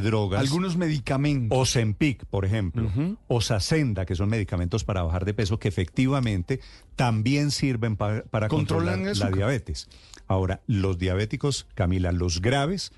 drogas. 0.00 0.40
Algunos 0.40 0.76
medicamentos. 0.76 1.56
Ozempic, 1.56 2.24
por 2.26 2.44
ejemplo, 2.44 2.90
o 3.28 3.40
Saxenda, 3.40 4.04
que 4.06 4.14
son 4.16 4.28
medicamentos 4.28 4.82
para 4.84 5.02
bajar 5.02 5.24
de 5.24 5.34
peso, 5.34 5.58
que 5.58 5.68
efectivamente 5.68 6.60
también 6.96 7.50
sirven 7.50 7.96
pa- 7.96 8.22
para 8.30 8.48
controlar 8.48 8.98
la 8.98 9.30
diabetes. 9.36 9.88
Ahora, 10.26 10.60
los 10.66 10.98
diabéticos, 10.98 11.66
Camila, 11.74 12.12
los 12.12 12.40
graves, 12.42 12.92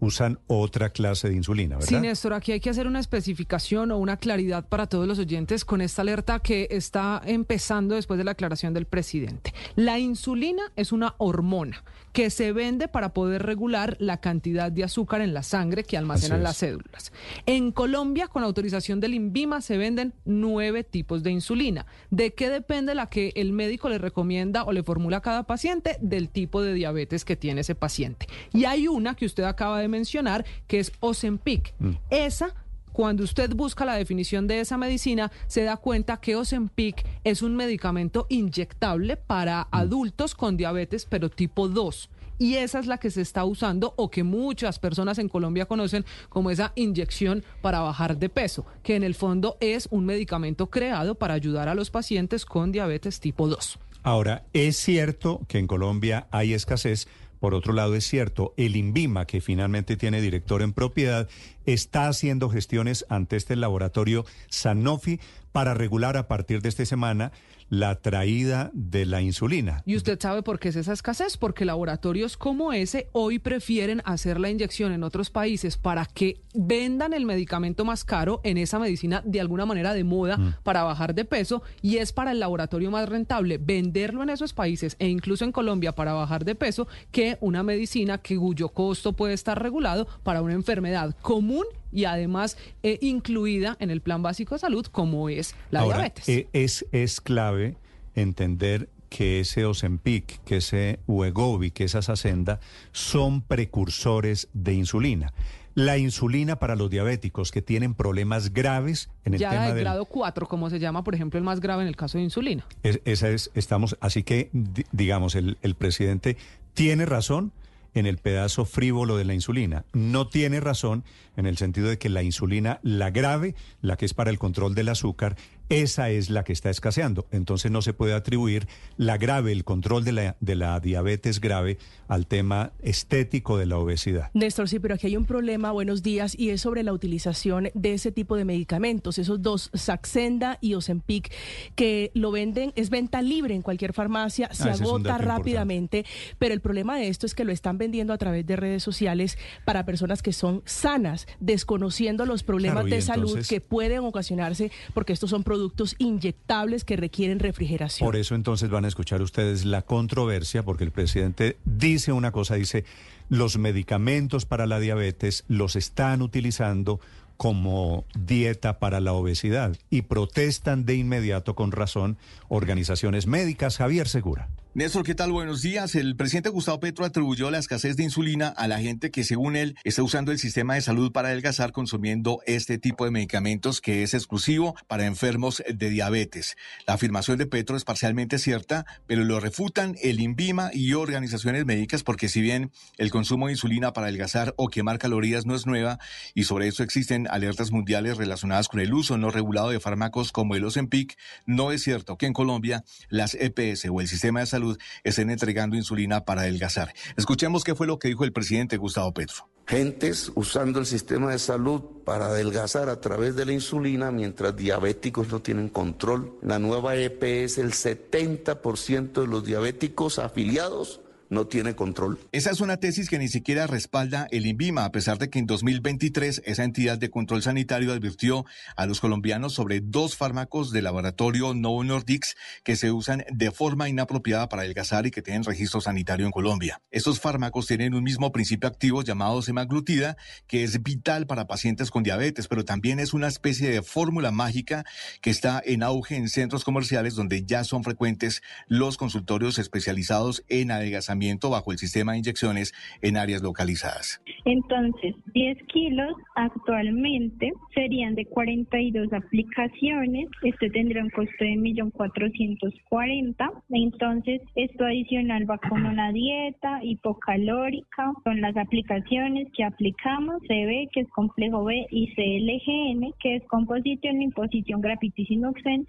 usan 0.00 0.38
otra 0.46 0.90
clase 0.90 1.28
de 1.28 1.36
insulina, 1.36 1.76
¿verdad? 1.76 1.88
Sí, 1.88 2.00
Néstor, 2.00 2.32
aquí 2.32 2.52
hay 2.52 2.60
que 2.60 2.70
hacer 2.70 2.86
una 2.86 3.00
especificación 3.00 3.90
o 3.90 3.98
una 3.98 4.16
claridad 4.16 4.66
para 4.66 4.86
todos 4.86 5.06
los 5.06 5.18
oyentes 5.18 5.64
con 5.64 5.80
esta 5.80 6.02
alerta 6.02 6.40
que 6.40 6.68
está 6.70 7.20
empezando 7.24 7.94
después 7.94 8.18
de 8.18 8.24
la 8.24 8.32
aclaración 8.32 8.74
del 8.74 8.86
presidente. 8.86 9.52
La 9.76 9.98
insulina 9.98 10.72
es 10.76 10.92
una 10.92 11.14
hormona 11.18 11.84
que 12.12 12.30
se 12.30 12.52
vende 12.52 12.88
para 12.88 13.14
poder 13.14 13.44
regular 13.44 13.96
la 14.00 14.20
cantidad 14.20 14.72
de 14.72 14.84
azúcar 14.84 15.20
en 15.20 15.32
la 15.32 15.42
sangre 15.42 15.84
que 15.84 15.96
almacenan 15.96 16.42
las 16.42 16.56
células. 16.56 17.12
En 17.46 17.70
Colombia, 17.70 18.26
con 18.26 18.42
autorización 18.42 19.00
del 19.00 19.14
INVIMA, 19.14 19.60
se 19.60 19.76
venden 19.76 20.14
nueve 20.24 20.82
tipos 20.82 21.22
de 21.22 21.30
insulina. 21.30 21.86
¿De 22.10 22.34
qué 22.34 22.50
depende 22.50 22.94
la 22.94 23.08
que 23.08 23.32
el 23.36 23.52
médico 23.52 23.88
le 23.88 23.98
recomienda 23.98 24.64
o 24.64 24.72
le 24.72 24.82
formula 24.82 25.18
a 25.18 25.22
cada 25.22 25.44
paciente? 25.44 25.98
Del 26.00 26.30
tipo 26.30 26.62
de 26.62 26.74
diabetes 26.74 27.24
que 27.24 27.36
tiene 27.36 27.60
ese 27.60 27.74
paciente. 27.74 28.26
Y 28.52 28.64
hay 28.64 28.88
una 28.88 29.14
que 29.14 29.26
usted 29.26 29.44
acaba 29.44 29.80
de 29.80 29.88
mencionar, 29.90 30.46
que 30.66 30.80
es 30.80 30.92
Ozempic. 31.00 31.74
Esa 32.08 32.54
cuando 32.92 33.22
usted 33.22 33.54
busca 33.54 33.84
la 33.84 33.94
definición 33.94 34.46
de 34.46 34.60
esa 34.60 34.76
medicina, 34.76 35.30
se 35.46 35.62
da 35.62 35.76
cuenta 35.76 36.18
que 36.18 36.34
Ozempic 36.34 37.06
es 37.24 37.40
un 37.40 37.54
medicamento 37.54 38.26
inyectable 38.28 39.16
para 39.16 39.68
adultos 39.70 40.34
con 40.34 40.56
diabetes, 40.56 41.06
pero 41.08 41.30
tipo 41.30 41.68
2. 41.68 42.10
Y 42.38 42.54
esa 42.54 42.78
es 42.78 42.86
la 42.86 42.98
que 42.98 43.10
se 43.10 43.20
está 43.20 43.44
usando 43.44 43.92
o 43.96 44.10
que 44.10 44.24
muchas 44.24 44.78
personas 44.78 45.18
en 45.18 45.28
Colombia 45.28 45.66
conocen 45.66 46.06
como 46.30 46.50
esa 46.50 46.72
inyección 46.74 47.44
para 47.60 47.80
bajar 47.80 48.16
de 48.16 48.30
peso, 48.30 48.64
que 48.82 48.96
en 48.96 49.02
el 49.02 49.14
fondo 49.14 49.58
es 49.60 49.88
un 49.90 50.06
medicamento 50.06 50.68
creado 50.68 51.14
para 51.14 51.34
ayudar 51.34 51.68
a 51.68 51.74
los 51.74 51.90
pacientes 51.90 52.46
con 52.46 52.72
diabetes 52.72 53.20
tipo 53.20 53.46
2. 53.46 53.78
Ahora, 54.02 54.44
es 54.54 54.78
cierto 54.78 55.42
que 55.46 55.58
en 55.58 55.66
Colombia 55.66 56.26
hay 56.30 56.54
escasez. 56.54 57.06
Por 57.40 57.54
otro 57.54 57.72
lado, 57.72 57.96
es 57.96 58.06
cierto, 58.06 58.52
el 58.58 58.76
INVIMA, 58.76 59.24
que 59.24 59.40
finalmente 59.40 59.96
tiene 59.96 60.20
director 60.20 60.60
en 60.60 60.74
propiedad, 60.74 61.28
está 61.64 62.06
haciendo 62.06 62.50
gestiones 62.50 63.06
ante 63.08 63.36
este 63.36 63.56
laboratorio 63.56 64.26
Sanofi 64.50 65.20
para 65.50 65.74
regular 65.74 66.16
a 66.18 66.28
partir 66.28 66.60
de 66.60 66.68
esta 66.68 66.84
semana 66.84 67.32
la 67.70 67.94
traída 67.94 68.70
de 68.74 69.06
la 69.06 69.22
insulina. 69.22 69.82
¿Y 69.86 69.96
usted 69.96 70.18
sabe 70.20 70.42
por 70.42 70.58
qué 70.58 70.68
es 70.68 70.76
esa 70.76 70.92
escasez? 70.92 71.36
Porque 71.36 71.64
laboratorios 71.64 72.36
como 72.36 72.72
ese 72.72 73.08
hoy 73.12 73.38
prefieren 73.38 74.02
hacer 74.04 74.38
la 74.38 74.50
inyección 74.50 74.92
en 74.92 75.04
otros 75.04 75.30
países 75.30 75.76
para 75.76 76.04
que 76.04 76.42
vendan 76.52 77.14
el 77.14 77.24
medicamento 77.24 77.84
más 77.84 78.04
caro 78.04 78.40
en 78.44 78.58
esa 78.58 78.78
medicina 78.78 79.22
de 79.24 79.40
alguna 79.40 79.64
manera 79.66 79.94
de 79.94 80.04
moda 80.04 80.36
Mm. 80.36 80.54
para 80.64 80.82
bajar 80.82 81.14
de 81.14 81.24
peso 81.24 81.62
y 81.80 81.98
es 81.98 82.12
para 82.12 82.32
el 82.32 82.40
laboratorio 82.40 82.90
más 82.90 83.08
rentable 83.08 83.58
venderlo 83.58 84.22
en 84.22 84.30
esos 84.30 84.52
países 84.52 84.96
e 84.98 85.08
incluso 85.08 85.44
en 85.44 85.52
Colombia 85.52 85.92
para 85.92 86.12
bajar 86.12 86.44
de 86.44 86.54
peso 86.56 86.88
que 87.12 87.38
una 87.40 87.62
medicina 87.62 88.18
que 88.18 88.36
cuyo 88.36 88.70
costo 88.70 89.12
puede 89.12 89.34
estar 89.34 89.62
regulado 89.62 90.08
para 90.24 90.42
una 90.42 90.54
enfermedad 90.54 91.14
común 91.22 91.64
y 91.92 92.04
además 92.04 92.56
eh, 92.82 92.98
incluida 93.00 93.76
en 93.80 93.90
el 93.90 94.00
plan 94.00 94.22
básico 94.22 94.54
de 94.54 94.58
salud 94.60 94.86
como 94.86 95.28
es 95.28 95.54
la 95.70 95.80
Ahora, 95.80 95.96
diabetes. 95.98 96.28
eh, 96.28 96.48
es, 96.52 96.86
es 96.92 97.20
clave 97.20 97.76
entender 98.14 98.88
que 99.08 99.40
ese 99.40 99.64
Ozempic, 99.64 100.42
que 100.44 100.58
ese 100.58 101.00
Wegovy, 101.08 101.70
que 101.72 101.84
esa 101.84 102.00
Saxenda 102.02 102.60
son 102.92 103.42
precursores 103.42 104.48
de 104.52 104.74
insulina. 104.74 105.32
La 105.74 105.98
insulina 105.98 106.56
para 106.56 106.76
los 106.76 106.90
diabéticos 106.90 107.50
que 107.52 107.62
tienen 107.62 107.94
problemas 107.94 108.52
graves 108.52 109.08
en 109.24 109.34
el 109.34 109.40
ya 109.40 109.50
tema 109.50 109.68
de 109.68 109.74
del 109.74 109.84
grado 109.84 110.04
4, 110.04 110.46
como 110.46 110.68
se 110.70 110.78
llama, 110.78 111.02
por 111.04 111.14
ejemplo, 111.14 111.38
el 111.38 111.44
más 111.44 111.60
grave 111.60 111.82
en 111.82 111.88
el 111.88 111.96
caso 111.96 112.18
de 112.18 112.24
insulina. 112.24 112.66
Es- 112.82 113.00
esa 113.04 113.28
es, 113.30 113.50
estamos, 113.54 113.96
así 114.00 114.22
que, 114.22 114.50
di- 114.52 114.84
digamos, 114.92 115.34
el, 115.34 115.58
el 115.62 115.74
presidente 115.76 116.36
tiene 116.74 117.06
razón 117.06 117.52
en 117.94 118.06
el 118.06 118.18
pedazo 118.18 118.64
frívolo 118.64 119.16
de 119.16 119.24
la 119.24 119.34
insulina. 119.34 119.84
No 119.92 120.28
tiene 120.28 120.60
razón 120.60 121.04
en 121.36 121.46
el 121.46 121.56
sentido 121.56 121.88
de 121.88 121.98
que 121.98 122.08
la 122.08 122.22
insulina, 122.22 122.80
la 122.82 123.10
grave, 123.10 123.54
la 123.80 123.96
que 123.96 124.06
es 124.06 124.14
para 124.14 124.30
el 124.30 124.38
control 124.38 124.74
del 124.74 124.88
azúcar, 124.88 125.36
esa 125.70 126.10
es 126.10 126.30
la 126.30 126.42
que 126.42 126.52
está 126.52 126.68
escaseando. 126.68 127.26
Entonces 127.30 127.70
no 127.70 127.80
se 127.80 127.92
puede 127.92 128.12
atribuir 128.12 128.66
la 128.96 129.16
grave, 129.18 129.52
el 129.52 129.62
control 129.64 130.04
de 130.04 130.12
la, 130.12 130.36
de 130.40 130.56
la 130.56 130.80
diabetes 130.80 131.40
grave 131.40 131.78
al 132.08 132.26
tema 132.26 132.72
estético 132.82 133.56
de 133.56 133.66
la 133.66 133.78
obesidad. 133.78 134.30
Néstor, 134.34 134.68
sí, 134.68 134.80
pero 134.80 134.96
aquí 134.96 135.06
hay 135.06 135.16
un 135.16 135.26
problema, 135.26 135.70
buenos 135.70 136.02
días, 136.02 136.36
y 136.36 136.50
es 136.50 136.60
sobre 136.60 136.82
la 136.82 136.92
utilización 136.92 137.68
de 137.72 137.94
ese 137.94 138.10
tipo 138.10 138.36
de 138.36 138.44
medicamentos, 138.44 139.18
esos 139.18 139.40
dos, 139.42 139.70
Saxenda 139.72 140.58
y 140.60 140.74
Ozempic, 140.74 141.32
que 141.76 142.10
lo 142.14 142.32
venden, 142.32 142.72
es 142.74 142.90
venta 142.90 143.22
libre 143.22 143.54
en 143.54 143.62
cualquier 143.62 143.92
farmacia, 143.92 144.52
se 144.52 144.70
Ah, 144.70 144.72
agota 144.72 145.18
rápidamente, 145.18 146.04
pero 146.38 146.52
el 146.52 146.60
problema 146.60 146.96
de 146.96 147.06
esto 147.06 147.26
es 147.26 147.34
que 147.36 147.44
lo 147.44 147.52
están 147.52 147.78
vendiendo 147.78 148.12
a 148.12 148.18
través 148.18 148.44
de 148.44 148.56
redes 148.56 148.82
sociales 148.82 149.38
para 149.64 149.86
personas 149.86 150.20
que 150.20 150.32
son 150.32 150.62
sanas, 150.64 151.28
desconociendo 151.38 152.26
los 152.26 152.42
problemas 152.42 152.86
Claro, 152.86 152.96
de 152.96 153.02
salud 153.02 153.38
que 153.48 153.60
pueden 153.60 154.00
ocasionarse 154.00 154.72
porque 154.94 155.12
estos 155.12 155.30
son 155.30 155.44
productos 155.44 155.59
inyectables 155.98 156.84
que 156.84 156.96
requieren 156.96 157.38
refrigeración. 157.38 158.06
Por 158.06 158.16
eso 158.16 158.34
entonces 158.34 158.70
van 158.70 158.84
a 158.84 158.88
escuchar 158.88 159.22
ustedes 159.22 159.64
la 159.64 159.82
controversia, 159.82 160.62
porque 160.62 160.84
el 160.84 160.90
presidente 160.90 161.56
dice 161.64 162.12
una 162.12 162.32
cosa, 162.32 162.54
dice, 162.54 162.84
los 163.28 163.58
medicamentos 163.58 164.44
para 164.44 164.66
la 164.66 164.80
diabetes 164.80 165.44
los 165.48 165.76
están 165.76 166.22
utilizando 166.22 167.00
como 167.36 168.04
dieta 168.14 168.78
para 168.78 169.00
la 169.00 169.14
obesidad 169.14 169.74
y 169.88 170.02
protestan 170.02 170.84
de 170.84 170.96
inmediato 170.96 171.54
con 171.54 171.72
razón 171.72 172.18
organizaciones 172.48 173.26
médicas. 173.26 173.78
Javier 173.78 174.08
Segura. 174.08 174.48
Néstor, 174.72 175.02
¿qué 175.02 175.16
tal? 175.16 175.32
Buenos 175.32 175.62
días. 175.62 175.96
El 175.96 176.14
presidente 176.14 176.48
Gustavo 176.48 176.78
Petro 176.78 177.04
atribuyó 177.04 177.50
la 177.50 177.58
escasez 177.58 177.96
de 177.96 178.04
insulina 178.04 178.46
a 178.46 178.68
la 178.68 178.78
gente 178.78 179.10
que, 179.10 179.24
según 179.24 179.56
él, 179.56 179.76
está 179.82 180.04
usando 180.04 180.30
el 180.30 180.38
sistema 180.38 180.76
de 180.76 180.80
salud 180.80 181.10
para 181.10 181.26
adelgazar 181.26 181.72
consumiendo 181.72 182.38
este 182.46 182.78
tipo 182.78 183.04
de 183.04 183.10
medicamentos 183.10 183.80
que 183.80 184.04
es 184.04 184.14
exclusivo 184.14 184.76
para 184.86 185.06
enfermos 185.06 185.60
de 185.68 185.90
diabetes. 185.90 186.56
La 186.86 186.94
afirmación 186.94 187.36
de 187.36 187.46
Petro 187.46 187.76
es 187.76 187.82
parcialmente 187.82 188.38
cierta, 188.38 188.86
pero 189.08 189.24
lo 189.24 189.40
refutan 189.40 189.96
el 190.02 190.20
INVIMA 190.20 190.70
y 190.72 190.92
organizaciones 190.92 191.66
médicas 191.66 192.04
porque 192.04 192.28
si 192.28 192.40
bien 192.40 192.70
el 192.96 193.10
consumo 193.10 193.46
de 193.46 193.54
insulina 193.54 193.92
para 193.92 194.06
adelgazar 194.06 194.54
o 194.56 194.68
quemar 194.68 195.00
calorías 195.00 195.46
no 195.46 195.56
es 195.56 195.66
nueva 195.66 195.98
y 196.32 196.44
sobre 196.44 196.68
eso 196.68 196.84
existen 196.84 197.26
alertas 197.28 197.72
mundiales 197.72 198.18
relacionadas 198.18 198.68
con 198.68 198.78
el 198.78 198.94
uso 198.94 199.18
no 199.18 199.32
regulado 199.32 199.70
de 199.70 199.80
fármacos 199.80 200.30
como 200.30 200.54
el 200.54 200.64
Ozempic, 200.64 201.18
no 201.44 201.72
es 201.72 201.82
cierto 201.82 202.16
que 202.16 202.26
en 202.26 202.34
Colombia 202.34 202.84
las 203.08 203.34
EPS 203.34 203.86
o 203.90 204.00
el 204.00 204.06
sistema 204.06 204.38
de 204.38 204.46
salud 204.46 204.60
estén 205.04 205.30
entregando 205.30 205.76
insulina 205.76 206.24
para 206.24 206.42
adelgazar. 206.42 206.92
Escuchemos 207.16 207.64
qué 207.64 207.74
fue 207.74 207.86
lo 207.86 207.98
que 207.98 208.08
dijo 208.08 208.24
el 208.24 208.32
presidente 208.32 208.76
Gustavo 208.76 209.12
Petro. 209.12 209.48
Gentes 209.66 210.32
usando 210.34 210.80
el 210.80 210.86
sistema 210.86 211.30
de 211.30 211.38
salud 211.38 211.82
para 212.04 212.26
adelgazar 212.26 212.88
a 212.88 213.00
través 213.00 213.36
de 213.36 213.46
la 213.46 213.52
insulina 213.52 214.10
mientras 214.10 214.56
diabéticos 214.56 215.28
no 215.28 215.40
tienen 215.40 215.68
control. 215.68 216.36
La 216.42 216.58
nueva 216.58 216.96
EPS, 216.96 217.58
el 217.58 217.72
70% 217.72 219.20
de 219.20 219.26
los 219.28 219.44
diabéticos 219.44 220.18
afiliados 220.18 221.00
no 221.30 221.46
tiene 221.46 221.74
control. 221.74 222.18
Esa 222.32 222.50
es 222.50 222.60
una 222.60 222.76
tesis 222.76 223.08
que 223.08 223.18
ni 223.18 223.28
siquiera 223.28 223.68
respalda 223.68 224.26
el 224.32 224.46
INVIMA, 224.46 224.84
a 224.84 224.92
pesar 224.92 225.18
de 225.18 225.30
que 225.30 225.38
en 225.38 225.46
2023 225.46 226.42
esa 226.44 226.64
entidad 226.64 226.98
de 226.98 227.08
control 227.08 227.42
sanitario 227.42 227.92
advirtió 227.92 228.44
a 228.76 228.86
los 228.86 229.00
colombianos 229.00 229.54
sobre 229.54 229.80
dos 229.80 230.16
fármacos 230.16 230.72
del 230.72 230.84
laboratorio 230.84 231.54
Novo 231.54 231.84
Nordics 231.84 232.36
que 232.64 232.74
se 232.74 232.90
usan 232.90 233.24
de 233.30 233.52
forma 233.52 233.88
inapropiada 233.88 234.48
para 234.48 234.62
adelgazar 234.62 235.06
y 235.06 235.12
que 235.12 235.22
tienen 235.22 235.44
registro 235.44 235.80
sanitario 235.80 236.26
en 236.26 236.32
Colombia. 236.32 236.82
Estos 236.90 237.20
fármacos 237.20 237.68
tienen 237.68 237.94
un 237.94 238.02
mismo 238.02 238.32
principio 238.32 238.68
activo 238.68 239.02
llamado 239.02 239.40
semaglutida, 239.40 240.16
que 240.48 240.64
es 240.64 240.82
vital 240.82 241.28
para 241.28 241.46
pacientes 241.46 241.92
con 241.92 242.02
diabetes, 242.02 242.48
pero 242.48 242.64
también 242.64 242.98
es 242.98 243.14
una 243.14 243.28
especie 243.28 243.70
de 243.70 243.82
fórmula 243.82 244.32
mágica 244.32 244.84
que 245.20 245.30
está 245.30 245.62
en 245.64 245.84
auge 245.84 246.16
en 246.16 246.28
centros 246.28 246.64
comerciales 246.64 247.14
donde 247.14 247.44
ya 247.44 247.62
son 247.62 247.84
frecuentes 247.84 248.42
los 248.66 248.96
consultorios 248.96 249.58
especializados 249.58 250.42
en 250.48 250.72
adelgazamiento 250.72 251.19
bajo 251.50 251.72
el 251.72 251.78
sistema 251.78 252.12
de 252.12 252.18
inyecciones 252.18 252.72
en 253.02 253.16
áreas 253.16 253.42
localizadas. 253.42 254.22
Entonces, 254.44 255.14
10 255.34 255.58
kilos 255.66 256.14
actualmente 256.34 257.52
serían 257.74 258.14
de 258.14 258.24
42 258.26 259.12
aplicaciones. 259.12 260.28
Este 260.42 260.70
tendría 260.70 261.02
un 261.02 261.10
costo 261.10 261.32
de 261.40 261.50
1.440.000. 261.50 263.50
Entonces, 263.70 264.40
esto 264.54 264.84
adicional 264.84 265.50
va 265.50 265.58
con 265.58 265.84
una 265.84 266.12
dieta 266.12 266.80
hipocalórica, 266.82 268.12
con 268.24 268.40
las 268.40 268.56
aplicaciones 268.56 269.48
que 269.56 269.64
aplicamos, 269.64 270.40
CB, 270.42 270.88
que 270.92 271.00
es 271.00 271.08
complejo 271.10 271.64
B, 271.64 271.86
y 271.90 272.06
CLGN, 272.14 273.12
que 273.20 273.36
es 273.36 273.42
composición, 273.48 274.22
imposición, 274.22 274.80
grafitis 274.80 275.30
y 275.30 275.40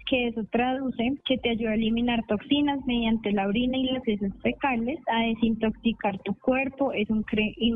que 0.06 0.28
eso 0.28 0.44
traduce 0.50 1.12
que 1.24 1.38
te 1.38 1.50
ayuda 1.50 1.70
a 1.70 1.74
eliminar 1.74 2.24
toxinas 2.26 2.84
mediante 2.86 3.32
la 3.32 3.46
orina 3.46 3.76
y 3.76 3.84
las 3.84 4.06
heces 4.06 4.32
fecales, 4.42 4.98
desintoxicar 5.24 6.18
tu 6.24 6.34
cuerpo, 6.34 6.92
es 6.92 7.08
un, 7.10 7.24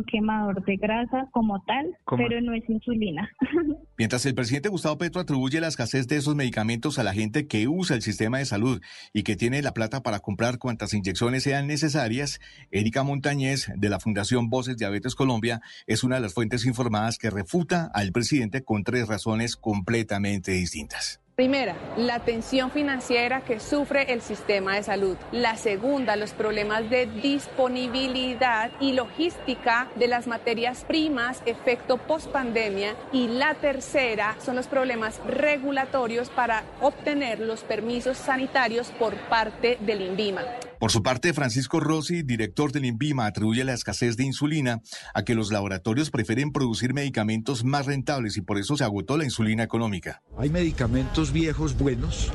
quemador 0.07 0.65
de 0.65 0.77
grasa 0.77 1.29
como 1.33 1.63
tal, 1.65 1.97
pero 2.17 2.41
no 2.41 2.55
es 2.55 2.69
insulina. 2.69 3.31
Mientras 3.99 4.25
el 4.27 4.35
presidente 4.35 4.69
Gustavo 4.69 4.99
Petro 4.99 5.21
atribuye 5.21 5.61
la 5.61 5.69
escasez 5.69 6.07
de 6.09 6.17
esos 6.17 6.35
medicamentos 6.35 6.99
a 6.99 7.05
la 7.05 7.15
gente 7.15 7.47
que 7.47 7.69
usa 7.69 7.97
el 7.97 8.03
sistema 8.03 8.39
de 8.39 8.45
salud 8.45 8.81
y 9.13 9.23
que 9.23 9.37
tiene 9.37 9.63
la 9.63 9.73
plata 9.73 10.03
para 10.03 10.21
comprar 10.21 10.59
cuantas 10.59 10.95
inyecciones 10.95 11.43
sean 11.43 11.67
necesarias, 11.67 12.41
Erika 12.71 13.03
Montañez 13.03 13.71
de 13.77 13.89
la 13.89 14.01
Fundación 14.01 14.49
Voces 14.51 14.77
Diabetes 14.77 15.15
Colombia 15.15 15.61
es 15.87 16.05
una 16.05 16.17
de 16.17 16.23
las 16.23 16.35
fuentes 16.35 16.67
informadas 16.67 17.19
que 17.19 17.31
refuta 17.31 17.91
al 17.95 18.13
presidente 18.13 18.63
con 18.63 18.85
tres 18.85 19.09
razones 19.09 19.57
completamente 19.57 20.53
distintas. 20.53 21.21
Primera, 21.37 21.77
la 21.99 22.21
tensión 22.21 22.71
financiera 22.71 23.43
que 23.43 23.61
sufre 23.61 24.11
el 24.11 24.23
sistema 24.23 24.75
de 24.75 24.83
salud. 24.83 25.19
La 25.33 25.59
segunda, 25.59 26.17
los 26.17 26.33
problemas 26.33 26.89
de 26.89 27.05
disponibilidad 27.05 28.71
y 28.81 28.95
logística 28.95 29.87
de 29.97 30.09
las 30.09 30.27
materias 30.27 30.87
primas, 30.87 31.43
efecto 31.45 31.99
pospandemia. 31.99 32.97
Y 33.13 33.29
la 33.29 33.53
tercera 33.53 34.35
son 34.43 34.57
los 34.57 34.67
problemas 34.67 35.21
regulatorios 35.27 36.31
para 36.31 36.63
obtener 36.81 37.39
los 37.39 37.65
permisos 37.65 38.17
sanitarios 38.17 38.89
por 38.99 39.15
parte 39.29 39.77
del 39.83 40.01
INVIMA. 40.01 40.41
Por 40.79 40.91
su 40.91 41.03
parte, 41.03 41.33
Francisco 41.33 41.81
Rossi, 41.81 42.23
director 42.23 42.71
del 42.73 42.85
INVIMA, 42.85 43.27
atribuye 43.27 43.65
la 43.65 43.73
escasez 43.73 44.17
de 44.17 44.25
insulina 44.25 44.83
a 45.15 45.23
que 45.23 45.35
los 45.35 45.51
laboratorios 45.51 46.11
prefieren 46.11 46.53
producir 46.53 46.93
medicamentos 46.93 47.65
más 47.65 47.87
rentables 47.87 48.37
y 48.37 48.43
por 48.43 48.59
eso 48.59 48.77
se 48.77 48.85
agotó 48.85 49.17
la 49.17 49.25
insulina 49.25 49.63
económica. 49.63 50.23
Hay 50.37 50.51
medicamentos 50.51 51.33
viejos 51.33 51.77
buenos, 51.77 52.31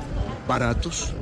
baratos, 0.47 1.13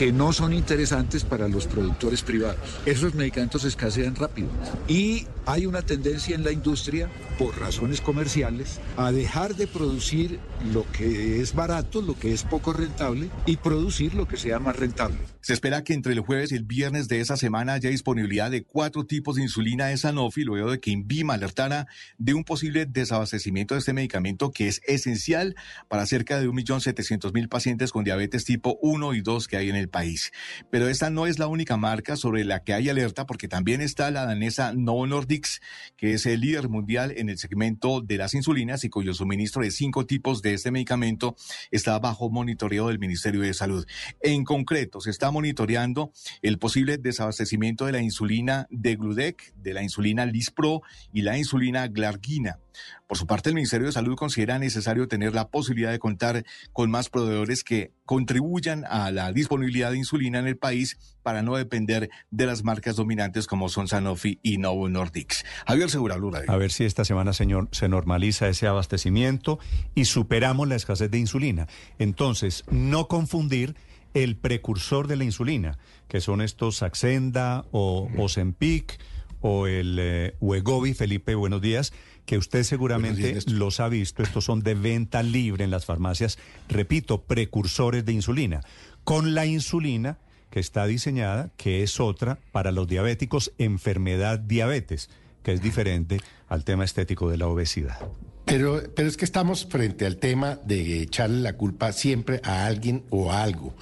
que 0.00 0.12
no 0.12 0.32
son 0.32 0.54
interesantes 0.54 1.24
para 1.24 1.46
los 1.46 1.66
productores 1.66 2.22
privados. 2.22 2.56
Esos 2.86 3.14
medicamentos 3.14 3.64
escasean 3.64 4.16
rápido. 4.16 4.48
Y 4.88 5.26
hay 5.44 5.66
una 5.66 5.82
tendencia 5.82 6.34
en 6.34 6.42
la 6.42 6.52
industria, 6.52 7.10
por 7.38 7.58
razones 7.60 8.00
comerciales, 8.00 8.80
a 8.96 9.12
dejar 9.12 9.56
de 9.56 9.66
producir 9.66 10.40
lo 10.72 10.90
que 10.92 11.42
es 11.42 11.54
barato, 11.54 12.00
lo 12.00 12.18
que 12.18 12.32
es 12.32 12.44
poco 12.44 12.72
rentable, 12.72 13.28
y 13.44 13.58
producir 13.58 14.14
lo 14.14 14.26
que 14.26 14.38
sea 14.38 14.58
más 14.58 14.76
rentable. 14.76 15.18
Se 15.42 15.52
espera 15.52 15.84
que 15.84 15.94
entre 15.94 16.12
el 16.12 16.20
jueves 16.20 16.52
y 16.52 16.54
el 16.54 16.64
viernes 16.64 17.08
de 17.08 17.20
esa 17.20 17.36
semana 17.36 17.74
haya 17.74 17.90
disponibilidad 17.90 18.50
de 18.50 18.62
cuatro 18.62 19.04
tipos 19.04 19.36
de 19.36 19.42
insulina 19.42 19.86
de 19.86 19.96
Sanofi, 19.96 20.44
luego 20.44 20.70
de 20.70 20.80
que 20.80 20.90
Invima 20.90 21.34
alertara 21.34 21.88
de 22.18 22.34
un 22.34 22.44
posible 22.44 22.86
desabastecimiento 22.86 23.74
de 23.74 23.80
este 23.80 23.92
medicamento 23.92 24.50
que 24.50 24.68
es 24.68 24.80
esencial 24.86 25.56
para 25.88 26.06
cerca 26.06 26.38
de 26.38 26.48
1.700.000 26.48 27.48
pacientes 27.48 27.90
con 27.90 28.04
diabetes 28.04 28.44
tipo 28.44 28.78
1 28.82 29.14
y 29.14 29.20
2 29.20 29.48
que 29.48 29.56
hay 29.56 29.70
en 29.70 29.76
el 29.76 29.89
país. 29.90 30.32
Pero 30.70 30.88
esta 30.88 31.10
no 31.10 31.26
es 31.26 31.38
la 31.38 31.46
única 31.46 31.76
marca 31.76 32.16
sobre 32.16 32.44
la 32.44 32.62
que 32.62 32.74
hay 32.74 32.88
alerta, 32.88 33.26
porque 33.26 33.48
también 33.48 33.80
está 33.80 34.10
la 34.10 34.24
danesa 34.24 34.72
Novo 34.72 35.06
Nordics, 35.06 35.60
que 35.96 36.14
es 36.14 36.26
el 36.26 36.40
líder 36.40 36.68
mundial 36.68 37.12
en 37.16 37.28
el 37.28 37.38
segmento 37.38 38.00
de 38.00 38.16
las 38.16 38.34
insulinas 38.34 38.84
y 38.84 38.90
cuyo 38.90 39.14
suministro 39.14 39.62
de 39.62 39.70
cinco 39.70 40.06
tipos 40.06 40.42
de 40.42 40.54
este 40.54 40.70
medicamento 40.70 41.36
está 41.70 41.98
bajo 41.98 42.30
monitoreo 42.30 42.88
del 42.88 42.98
Ministerio 42.98 43.42
de 43.42 43.54
Salud. 43.54 43.86
En 44.20 44.44
concreto, 44.44 45.00
se 45.00 45.10
está 45.10 45.30
monitoreando 45.30 46.12
el 46.42 46.58
posible 46.58 46.98
desabastecimiento 46.98 47.86
de 47.86 47.92
la 47.92 48.00
insulina 48.00 48.66
de 48.70 48.96
Gludec, 48.96 49.52
de 49.54 49.74
la 49.74 49.82
insulina 49.82 50.26
Lispro 50.26 50.82
y 51.12 51.22
la 51.22 51.36
insulina 51.38 51.88
Glargina. 51.88 52.58
Por 53.06 53.18
su 53.18 53.26
parte, 53.26 53.48
el 53.48 53.54
Ministerio 53.54 53.86
de 53.86 53.92
Salud 53.92 54.16
considera 54.16 54.58
necesario 54.58 55.08
tener 55.08 55.34
la 55.34 55.48
posibilidad 55.48 55.90
de 55.90 55.98
contar 55.98 56.44
con 56.72 56.90
más 56.90 57.08
proveedores 57.08 57.64
que 57.64 57.92
contribuyan 58.04 58.84
a 58.84 59.10
la 59.10 59.32
disponibilidad 59.32 59.90
de 59.90 59.98
insulina 59.98 60.38
en 60.38 60.46
el 60.46 60.56
país 60.56 60.98
para 61.22 61.42
no 61.42 61.56
depender 61.56 62.10
de 62.30 62.46
las 62.46 62.64
marcas 62.64 62.96
dominantes 62.96 63.46
como 63.46 63.68
son 63.68 63.88
Sanofi 63.88 64.38
y 64.42 64.58
Novo 64.58 64.88
Nordics. 64.88 65.44
Javier 65.66 65.90
Segura, 65.90 66.16
Lura. 66.16 66.42
A 66.48 66.56
ver 66.56 66.72
si 66.72 66.84
esta 66.84 67.04
semana, 67.04 67.32
señor, 67.32 67.68
se 67.72 67.88
normaliza 67.88 68.48
ese 68.48 68.66
abastecimiento 68.66 69.58
y 69.94 70.06
superamos 70.06 70.68
la 70.68 70.76
escasez 70.76 71.10
de 71.10 71.18
insulina. 71.18 71.68
Entonces, 71.98 72.64
no 72.70 73.08
confundir 73.08 73.76
el 74.14 74.36
precursor 74.36 75.06
de 75.06 75.16
la 75.16 75.24
insulina, 75.24 75.78
que 76.08 76.20
son 76.20 76.40
estos 76.40 76.76
Saxenda 76.76 77.64
o 77.70 78.08
Ozempic 78.16 78.98
o 79.40 79.66
el 79.66 79.96
eh, 80.00 80.94
Felipe, 80.94 81.34
buenos 81.34 81.60
días, 81.60 81.92
que 82.30 82.38
usted 82.38 82.62
seguramente 82.62 83.40
los 83.48 83.80
ha 83.80 83.88
visto, 83.88 84.22
estos 84.22 84.44
son 84.44 84.60
de 84.60 84.74
venta 84.74 85.20
libre 85.24 85.64
en 85.64 85.72
las 85.72 85.84
farmacias, 85.84 86.38
repito, 86.68 87.22
precursores 87.22 88.04
de 88.04 88.12
insulina, 88.12 88.60
con 89.02 89.34
la 89.34 89.46
insulina 89.46 90.16
que 90.48 90.60
está 90.60 90.86
diseñada, 90.86 91.50
que 91.56 91.82
es 91.82 91.98
otra 91.98 92.38
para 92.52 92.70
los 92.70 92.86
diabéticos, 92.86 93.50
enfermedad 93.58 94.38
diabetes, 94.38 95.10
que 95.42 95.54
es 95.54 95.60
diferente 95.60 96.20
al 96.48 96.62
tema 96.62 96.84
estético 96.84 97.28
de 97.28 97.36
la 97.36 97.48
obesidad. 97.48 97.98
Pero, 98.44 98.80
pero 98.94 99.08
es 99.08 99.16
que 99.16 99.24
estamos 99.24 99.66
frente 99.68 100.06
al 100.06 100.18
tema 100.18 100.60
de 100.64 101.02
echarle 101.02 101.40
la 101.40 101.54
culpa 101.54 101.92
siempre 101.92 102.40
a 102.44 102.64
alguien 102.66 103.02
o 103.10 103.32
a 103.32 103.42
algo. 103.42 103.74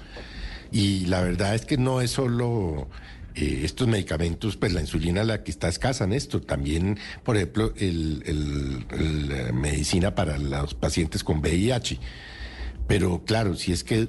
Y 0.72 1.04
la 1.04 1.20
verdad 1.20 1.54
es 1.54 1.66
que 1.66 1.76
no 1.76 2.00
es 2.00 2.12
solo 2.12 2.88
eh, 3.40 3.60
estos 3.64 3.86
medicamentos, 3.86 4.56
pues 4.56 4.72
la 4.72 4.80
insulina 4.80 5.22
la 5.22 5.44
que 5.44 5.50
está 5.50 5.68
escasa 5.68 6.04
en 6.04 6.12
esto, 6.12 6.40
también, 6.40 6.98
por 7.22 7.36
ejemplo, 7.36 7.72
la 7.78 9.52
medicina 9.52 10.14
para 10.14 10.38
los 10.38 10.74
pacientes 10.74 11.22
con 11.22 11.38
VIH. 11.38 12.00
Pero 12.88 13.22
claro, 13.24 13.54
si 13.54 13.70
es 13.70 13.84
que 13.84 14.08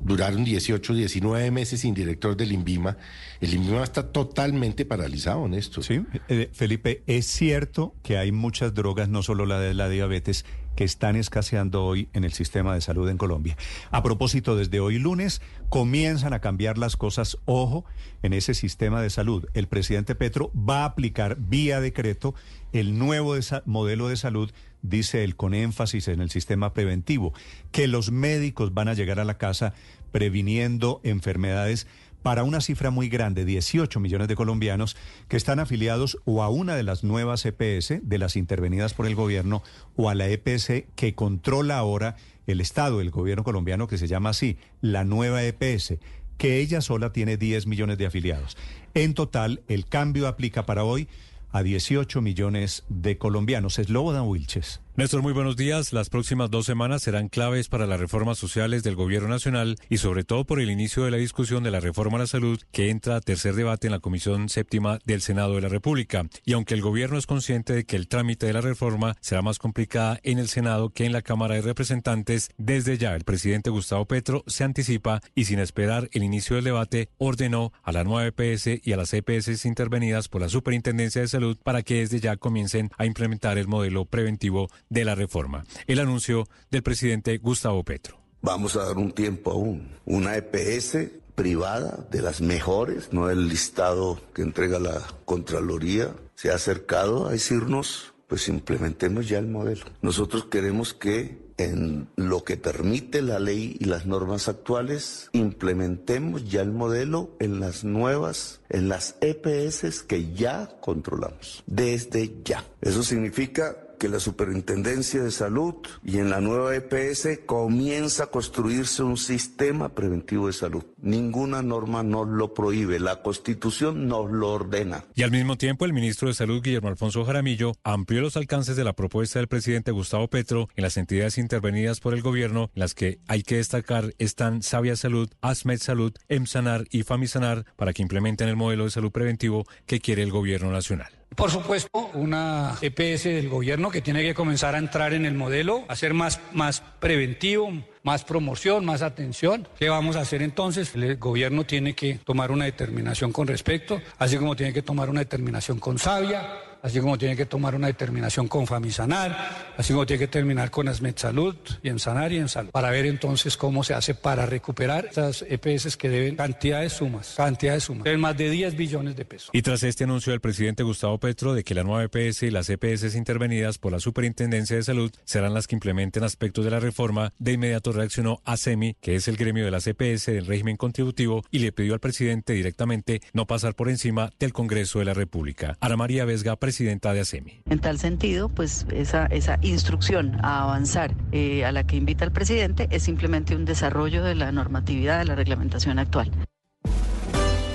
duraron 0.00 0.44
18, 0.44 0.94
19 0.94 1.50
meses 1.50 1.80
sin 1.80 1.94
director 1.94 2.36
del 2.36 2.52
INVIMA, 2.52 2.96
el 3.40 3.52
INVIMA 3.52 3.82
está 3.82 4.12
totalmente 4.12 4.84
paralizado 4.86 5.44
en 5.46 5.54
esto. 5.54 5.82
Sí, 5.82 6.02
eh, 6.28 6.48
Felipe, 6.52 7.02
es 7.08 7.26
cierto 7.26 7.96
que 8.04 8.18
hay 8.18 8.30
muchas 8.30 8.72
drogas, 8.72 9.08
no 9.08 9.24
solo 9.24 9.46
la 9.46 9.58
de 9.58 9.74
la 9.74 9.88
diabetes, 9.88 10.44
que 10.76 10.84
están 10.84 11.16
escaseando 11.16 11.84
hoy 11.84 12.08
en 12.12 12.24
el 12.24 12.32
sistema 12.32 12.74
de 12.74 12.80
salud 12.80 13.08
en 13.08 13.18
Colombia. 13.18 13.56
A 13.90 14.02
propósito, 14.02 14.56
desde 14.56 14.80
hoy 14.80 14.98
lunes 14.98 15.42
comienzan 15.68 16.32
a 16.32 16.40
cambiar 16.40 16.78
las 16.78 16.96
cosas, 16.96 17.38
ojo, 17.44 17.84
en 18.22 18.32
ese 18.32 18.54
sistema 18.54 19.02
de 19.02 19.10
salud. 19.10 19.46
El 19.54 19.68
presidente 19.68 20.14
Petro 20.14 20.52
va 20.54 20.82
a 20.82 20.86
aplicar 20.86 21.36
vía 21.38 21.80
decreto 21.80 22.34
el 22.72 22.98
nuevo 22.98 23.34
modelo 23.66 24.08
de 24.08 24.16
salud 24.16 24.50
dice 24.82 25.24
él 25.24 25.36
con 25.36 25.54
énfasis 25.54 26.08
en 26.08 26.20
el 26.20 26.30
sistema 26.30 26.72
preventivo, 26.72 27.32
que 27.72 27.86
los 27.86 28.10
médicos 28.10 28.74
van 28.74 28.88
a 28.88 28.94
llegar 28.94 29.20
a 29.20 29.24
la 29.24 29.38
casa 29.38 29.74
previniendo 30.12 31.00
enfermedades 31.04 31.86
para 32.22 32.44
una 32.44 32.60
cifra 32.60 32.90
muy 32.90 33.08
grande, 33.08 33.44
18 33.44 34.00
millones 34.00 34.28
de 34.28 34.36
colombianos 34.36 34.96
que 35.28 35.36
están 35.36 35.58
afiliados 35.58 36.18
o 36.24 36.42
a 36.42 36.48
una 36.48 36.74
de 36.74 36.82
las 36.82 37.04
nuevas 37.04 37.44
EPS, 37.46 38.00
de 38.02 38.18
las 38.18 38.36
intervenidas 38.36 38.94
por 38.94 39.06
el 39.06 39.14
gobierno, 39.14 39.62
o 39.96 40.08
a 40.10 40.14
la 40.14 40.28
EPS 40.28 40.84
que 40.94 41.14
controla 41.14 41.78
ahora 41.78 42.16
el 42.46 42.60
Estado, 42.60 43.00
el 43.00 43.10
gobierno 43.10 43.44
colombiano, 43.44 43.86
que 43.86 43.98
se 43.98 44.08
llama 44.08 44.30
así, 44.30 44.58
la 44.80 45.04
nueva 45.04 45.42
EPS, 45.42 45.94
que 46.36 46.58
ella 46.58 46.80
sola 46.80 47.12
tiene 47.12 47.36
10 47.36 47.66
millones 47.66 47.98
de 47.98 48.06
afiliados. 48.06 48.56
En 48.94 49.14
total, 49.14 49.62
el 49.68 49.86
cambio 49.86 50.26
aplica 50.26 50.66
para 50.66 50.84
hoy 50.84 51.08
a 51.52 51.62
18 51.62 52.20
millones 52.22 52.84
de 52.88 53.18
colombianos. 53.18 53.74
Slobodan 53.74 54.26
Wilches. 54.26 54.80
Néstor, 54.96 55.22
muy 55.22 55.32
buenos 55.32 55.56
días. 55.56 55.92
Las 55.92 56.10
próximas 56.10 56.50
dos 56.50 56.66
semanas 56.66 57.02
serán 57.02 57.28
claves 57.28 57.68
para 57.68 57.86
las 57.86 58.00
reformas 58.00 58.38
sociales 58.38 58.82
del 58.82 58.96
Gobierno 58.96 59.28
Nacional 59.28 59.76
y 59.88 59.98
sobre 59.98 60.24
todo 60.24 60.44
por 60.44 60.60
el 60.60 60.68
inicio 60.68 61.04
de 61.04 61.12
la 61.12 61.16
discusión 61.16 61.62
de 61.62 61.70
la 61.70 61.78
reforma 61.78 62.18
a 62.18 62.22
la 62.22 62.26
salud 62.26 62.60
que 62.72 62.90
entra 62.90 63.14
a 63.14 63.20
tercer 63.20 63.54
debate 63.54 63.86
en 63.86 63.92
la 63.92 64.00
Comisión 64.00 64.48
Séptima 64.48 64.98
del 65.04 65.22
Senado 65.22 65.54
de 65.54 65.60
la 65.60 65.68
República. 65.68 66.24
Y 66.44 66.54
aunque 66.54 66.74
el 66.74 66.82
Gobierno 66.82 67.18
es 67.18 67.26
consciente 67.26 67.72
de 67.72 67.84
que 67.84 67.94
el 67.94 68.08
trámite 68.08 68.46
de 68.46 68.52
la 68.52 68.62
reforma 68.62 69.16
será 69.20 69.42
más 69.42 69.60
complicada 69.60 70.18
en 70.24 70.40
el 70.40 70.48
Senado 70.48 70.90
que 70.90 71.04
en 71.06 71.12
la 71.12 71.22
Cámara 71.22 71.54
de 71.54 71.62
Representantes, 71.62 72.50
desde 72.58 72.98
ya 72.98 73.14
el 73.14 73.22
presidente 73.22 73.70
Gustavo 73.70 74.06
Petro 74.06 74.42
se 74.48 74.64
anticipa 74.64 75.20
y 75.36 75.44
sin 75.44 75.60
esperar 75.60 76.10
el 76.12 76.24
inicio 76.24 76.56
del 76.56 76.64
debate 76.64 77.10
ordenó 77.16 77.72
a 77.84 77.92
la 77.92 78.02
nueva 78.02 78.26
EPS 78.26 78.84
y 78.84 78.92
a 78.92 78.96
las 78.96 79.14
EPS 79.14 79.64
intervenidas 79.66 80.28
por 80.28 80.40
la 80.40 80.48
Superintendencia 80.48 81.22
de 81.22 81.28
Salud 81.28 81.56
para 81.62 81.84
que 81.84 82.00
desde 82.00 82.18
ya 82.18 82.36
comiencen 82.36 82.90
a 82.98 83.06
implementar 83.06 83.56
el 83.56 83.68
modelo 83.68 84.04
preventivo 84.04 84.68
de 84.90 85.04
la 85.04 85.14
reforma. 85.14 85.64
El 85.86 86.00
anuncio 86.00 86.46
del 86.70 86.82
presidente 86.82 87.38
Gustavo 87.38 87.82
Petro. 87.84 88.20
Vamos 88.42 88.76
a 88.76 88.84
dar 88.84 88.98
un 88.98 89.12
tiempo 89.12 89.52
aún. 89.52 89.96
Una 90.04 90.36
EPS 90.36 90.98
privada 91.34 92.06
de 92.10 92.20
las 92.20 92.42
mejores, 92.42 93.12
no 93.12 93.30
el 93.30 93.48
listado 93.48 94.20
que 94.34 94.42
entrega 94.42 94.78
la 94.78 95.00
Contraloría, 95.24 96.14
se 96.34 96.50
ha 96.50 96.56
acercado 96.56 97.26
a 97.26 97.32
decirnos, 97.32 98.12
pues 98.26 98.48
implementemos 98.48 99.28
ya 99.28 99.38
el 99.38 99.46
modelo. 99.46 99.86
Nosotros 100.02 100.44
queremos 100.46 100.92
que 100.92 101.50
en 101.60 102.08
lo 102.16 102.42
que 102.42 102.56
permite 102.56 103.20
la 103.20 103.38
ley 103.38 103.76
y 103.78 103.84
las 103.84 104.06
normas 104.06 104.48
actuales, 104.48 105.28
implementemos 105.32 106.48
ya 106.48 106.62
el 106.62 106.70
modelo 106.72 107.36
en 107.38 107.60
las 107.60 107.84
nuevas, 107.84 108.60
en 108.70 108.88
las 108.88 109.16
EPS 109.20 110.02
que 110.02 110.32
ya 110.32 110.70
controlamos, 110.80 111.62
desde 111.66 112.34
ya. 112.44 112.64
Eso 112.80 113.02
significa 113.02 113.76
que 114.00 114.08
la 114.08 114.18
Superintendencia 114.18 115.22
de 115.22 115.30
Salud 115.30 115.74
y 116.02 116.18
en 116.18 116.30
la 116.30 116.40
nueva 116.40 116.74
EPS 116.74 117.40
comienza 117.44 118.24
a 118.24 118.26
construirse 118.28 119.02
un 119.02 119.18
sistema 119.18 119.90
preventivo 119.90 120.46
de 120.46 120.54
salud. 120.54 120.82
Ninguna 121.02 121.60
norma 121.60 122.02
nos 122.02 122.26
lo 122.26 122.54
prohíbe, 122.54 122.98
la 122.98 123.20
Constitución 123.20 124.08
nos 124.08 124.30
lo 124.30 124.52
ordena. 124.54 125.04
Y 125.14 125.22
al 125.22 125.30
mismo 125.30 125.58
tiempo, 125.58 125.84
el 125.84 125.92
ministro 125.92 126.28
de 126.28 126.34
Salud, 126.34 126.62
Guillermo 126.62 126.88
Alfonso 126.88 127.26
Jaramillo, 127.26 127.74
amplió 127.84 128.22
los 128.22 128.38
alcances 128.38 128.74
de 128.74 128.84
la 128.84 128.94
propuesta 128.94 129.38
del 129.38 129.48
presidente 129.48 129.90
Gustavo 129.90 130.28
Petro 130.28 130.70
en 130.76 130.82
las 130.82 130.96
entidades 130.96 131.36
intervenidas 131.36 132.00
por 132.00 132.14
el 132.14 132.22
gobierno, 132.22 132.70
las 132.74 132.94
que 132.94 133.20
hay 133.28 133.42
que 133.42 133.56
destacar 133.56 134.14
están 134.16 134.62
Sabia 134.62 134.96
Salud, 134.96 135.28
Asmed 135.42 135.78
Salud, 135.78 136.14
EMSANAR 136.28 136.86
y 136.90 137.02
Famisanar 137.02 137.66
para 137.76 137.92
que 137.92 138.00
implementen 138.00 138.48
el 138.48 138.56
modelo 138.56 138.84
de 138.84 138.90
salud 138.90 139.12
preventivo 139.12 139.66
que 139.84 140.00
quiere 140.00 140.22
el 140.22 140.30
gobierno 140.30 140.72
nacional. 140.72 141.19
Por 141.36 141.50
supuesto, 141.50 142.10
una 142.14 142.76
EPS 142.82 143.24
del 143.24 143.48
gobierno 143.48 143.90
que 143.90 144.02
tiene 144.02 144.22
que 144.22 144.34
comenzar 144.34 144.74
a 144.74 144.78
entrar 144.78 145.12
en 145.14 145.24
el 145.24 145.34
modelo, 145.34 145.84
a 145.88 145.96
ser 145.96 146.12
más, 146.12 146.40
más 146.52 146.82
preventivo, 146.98 147.72
más 148.02 148.24
promoción, 148.24 148.84
más 148.84 149.02
atención. 149.02 149.68
¿Qué 149.78 149.88
vamos 149.88 150.16
a 150.16 150.20
hacer 150.20 150.42
entonces? 150.42 150.94
El 150.94 151.16
gobierno 151.16 151.64
tiene 151.64 151.94
que 151.94 152.18
tomar 152.24 152.50
una 152.50 152.64
determinación 152.64 153.32
con 153.32 153.46
respecto, 153.46 154.00
así 154.18 154.36
como 154.36 154.56
tiene 154.56 154.72
que 154.72 154.82
tomar 154.82 155.08
una 155.08 155.20
determinación 155.20 155.78
con 155.78 155.98
sabia, 155.98 156.46
así 156.82 157.00
como 157.00 157.18
tiene 157.18 157.36
que 157.36 157.46
tomar 157.46 157.74
una 157.74 157.86
determinación 157.86 158.48
con 158.48 158.66
Famisanar, 158.66 159.72
así 159.76 159.92
como 159.92 160.06
tiene 160.06 160.18
que 160.20 160.28
terminar 160.28 160.70
con 160.70 160.88
Asmed 160.88 161.16
Salud 161.16 161.56
y 161.82 161.88
en 161.88 161.98
Sanar 161.98 162.32
y 162.32 162.38
en 162.38 162.48
para 162.72 162.90
ver 162.90 163.06
entonces 163.06 163.56
cómo 163.56 163.84
se 163.84 163.94
hace 163.94 164.14
para 164.14 164.46
recuperar 164.46 165.06
estas 165.06 165.44
EPS 165.48 165.96
que 165.96 166.08
deben 166.08 166.36
cantidades 166.36 166.94
sumas, 166.94 167.34
cantidades 167.36 167.84
sumas, 167.84 168.04
deben 168.04 168.20
más 168.20 168.36
de 168.36 168.50
10 168.50 168.76
billones 168.76 169.16
de 169.16 169.24
pesos. 169.24 169.50
Y 169.52 169.62
tras 169.62 169.82
este 169.82 170.04
anuncio 170.04 170.32
del 170.32 170.40
presidente 170.40 170.82
Gustavo 170.82 171.18
Petro 171.18 171.54
de 171.54 171.64
que 171.64 171.74
la 171.74 171.84
nueva 171.84 172.04
EPS 172.04 172.44
y 172.44 172.50
las 172.50 172.68
EPS 172.68 173.14
intervenidas 173.14 173.78
por 173.78 173.92
la 173.92 174.00
Superintendencia 174.00 174.76
de 174.76 174.82
Salud 174.82 175.12
serán 175.24 175.54
las 175.54 175.66
que 175.66 175.76
implementen 175.76 176.24
aspectos 176.24 176.64
de 176.64 176.70
la 176.70 176.80
reforma, 176.80 177.32
de 177.38 177.52
inmediato 177.52 177.92
reaccionó 177.92 178.40
ASEMI, 178.44 178.96
que 179.00 179.14
es 179.14 179.28
el 179.28 179.36
gremio 179.36 179.64
de 179.64 179.70
las 179.70 179.86
EPS 179.86 180.26
del 180.26 180.46
régimen 180.46 180.76
contributivo, 180.76 181.44
y 181.50 181.60
le 181.60 181.72
pidió 181.72 181.94
al 181.94 182.00
presidente 182.00 182.52
directamente 182.52 183.20
no 183.32 183.46
pasar 183.46 183.74
por 183.74 183.88
encima 183.88 184.30
del 184.38 184.52
Congreso 184.52 184.98
de 184.98 185.04
la 185.04 185.14
República. 185.14 185.76
Ana 185.80 185.96
María 185.96 186.24
Vesga, 186.24 186.56
presidenta 186.70 187.12
de 187.12 187.20
ASEMI. 187.20 187.62
En 187.68 187.80
tal 187.80 187.98
sentido, 187.98 188.48
pues 188.48 188.86
esa, 188.92 189.26
esa 189.26 189.58
instrucción 189.60 190.38
a 190.44 190.62
avanzar 190.62 191.16
eh, 191.32 191.64
a 191.64 191.72
la 191.72 191.84
que 191.84 191.96
invita 191.96 192.24
el 192.24 192.30
presidente 192.30 192.86
es 192.92 193.02
simplemente 193.02 193.56
un 193.56 193.64
desarrollo 193.64 194.22
de 194.22 194.36
la 194.36 194.52
normatividad, 194.52 195.18
de 195.18 195.24
la 195.24 195.34
reglamentación 195.34 195.98
actual. 195.98 196.30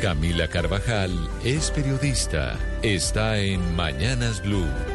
Camila 0.02 0.48
Carvajal 0.48 1.12
es 1.44 1.72
periodista. 1.72 2.58
Está 2.84 3.38
en 3.40 3.76
Mañanas 3.76 4.42
Blue. 4.42 4.95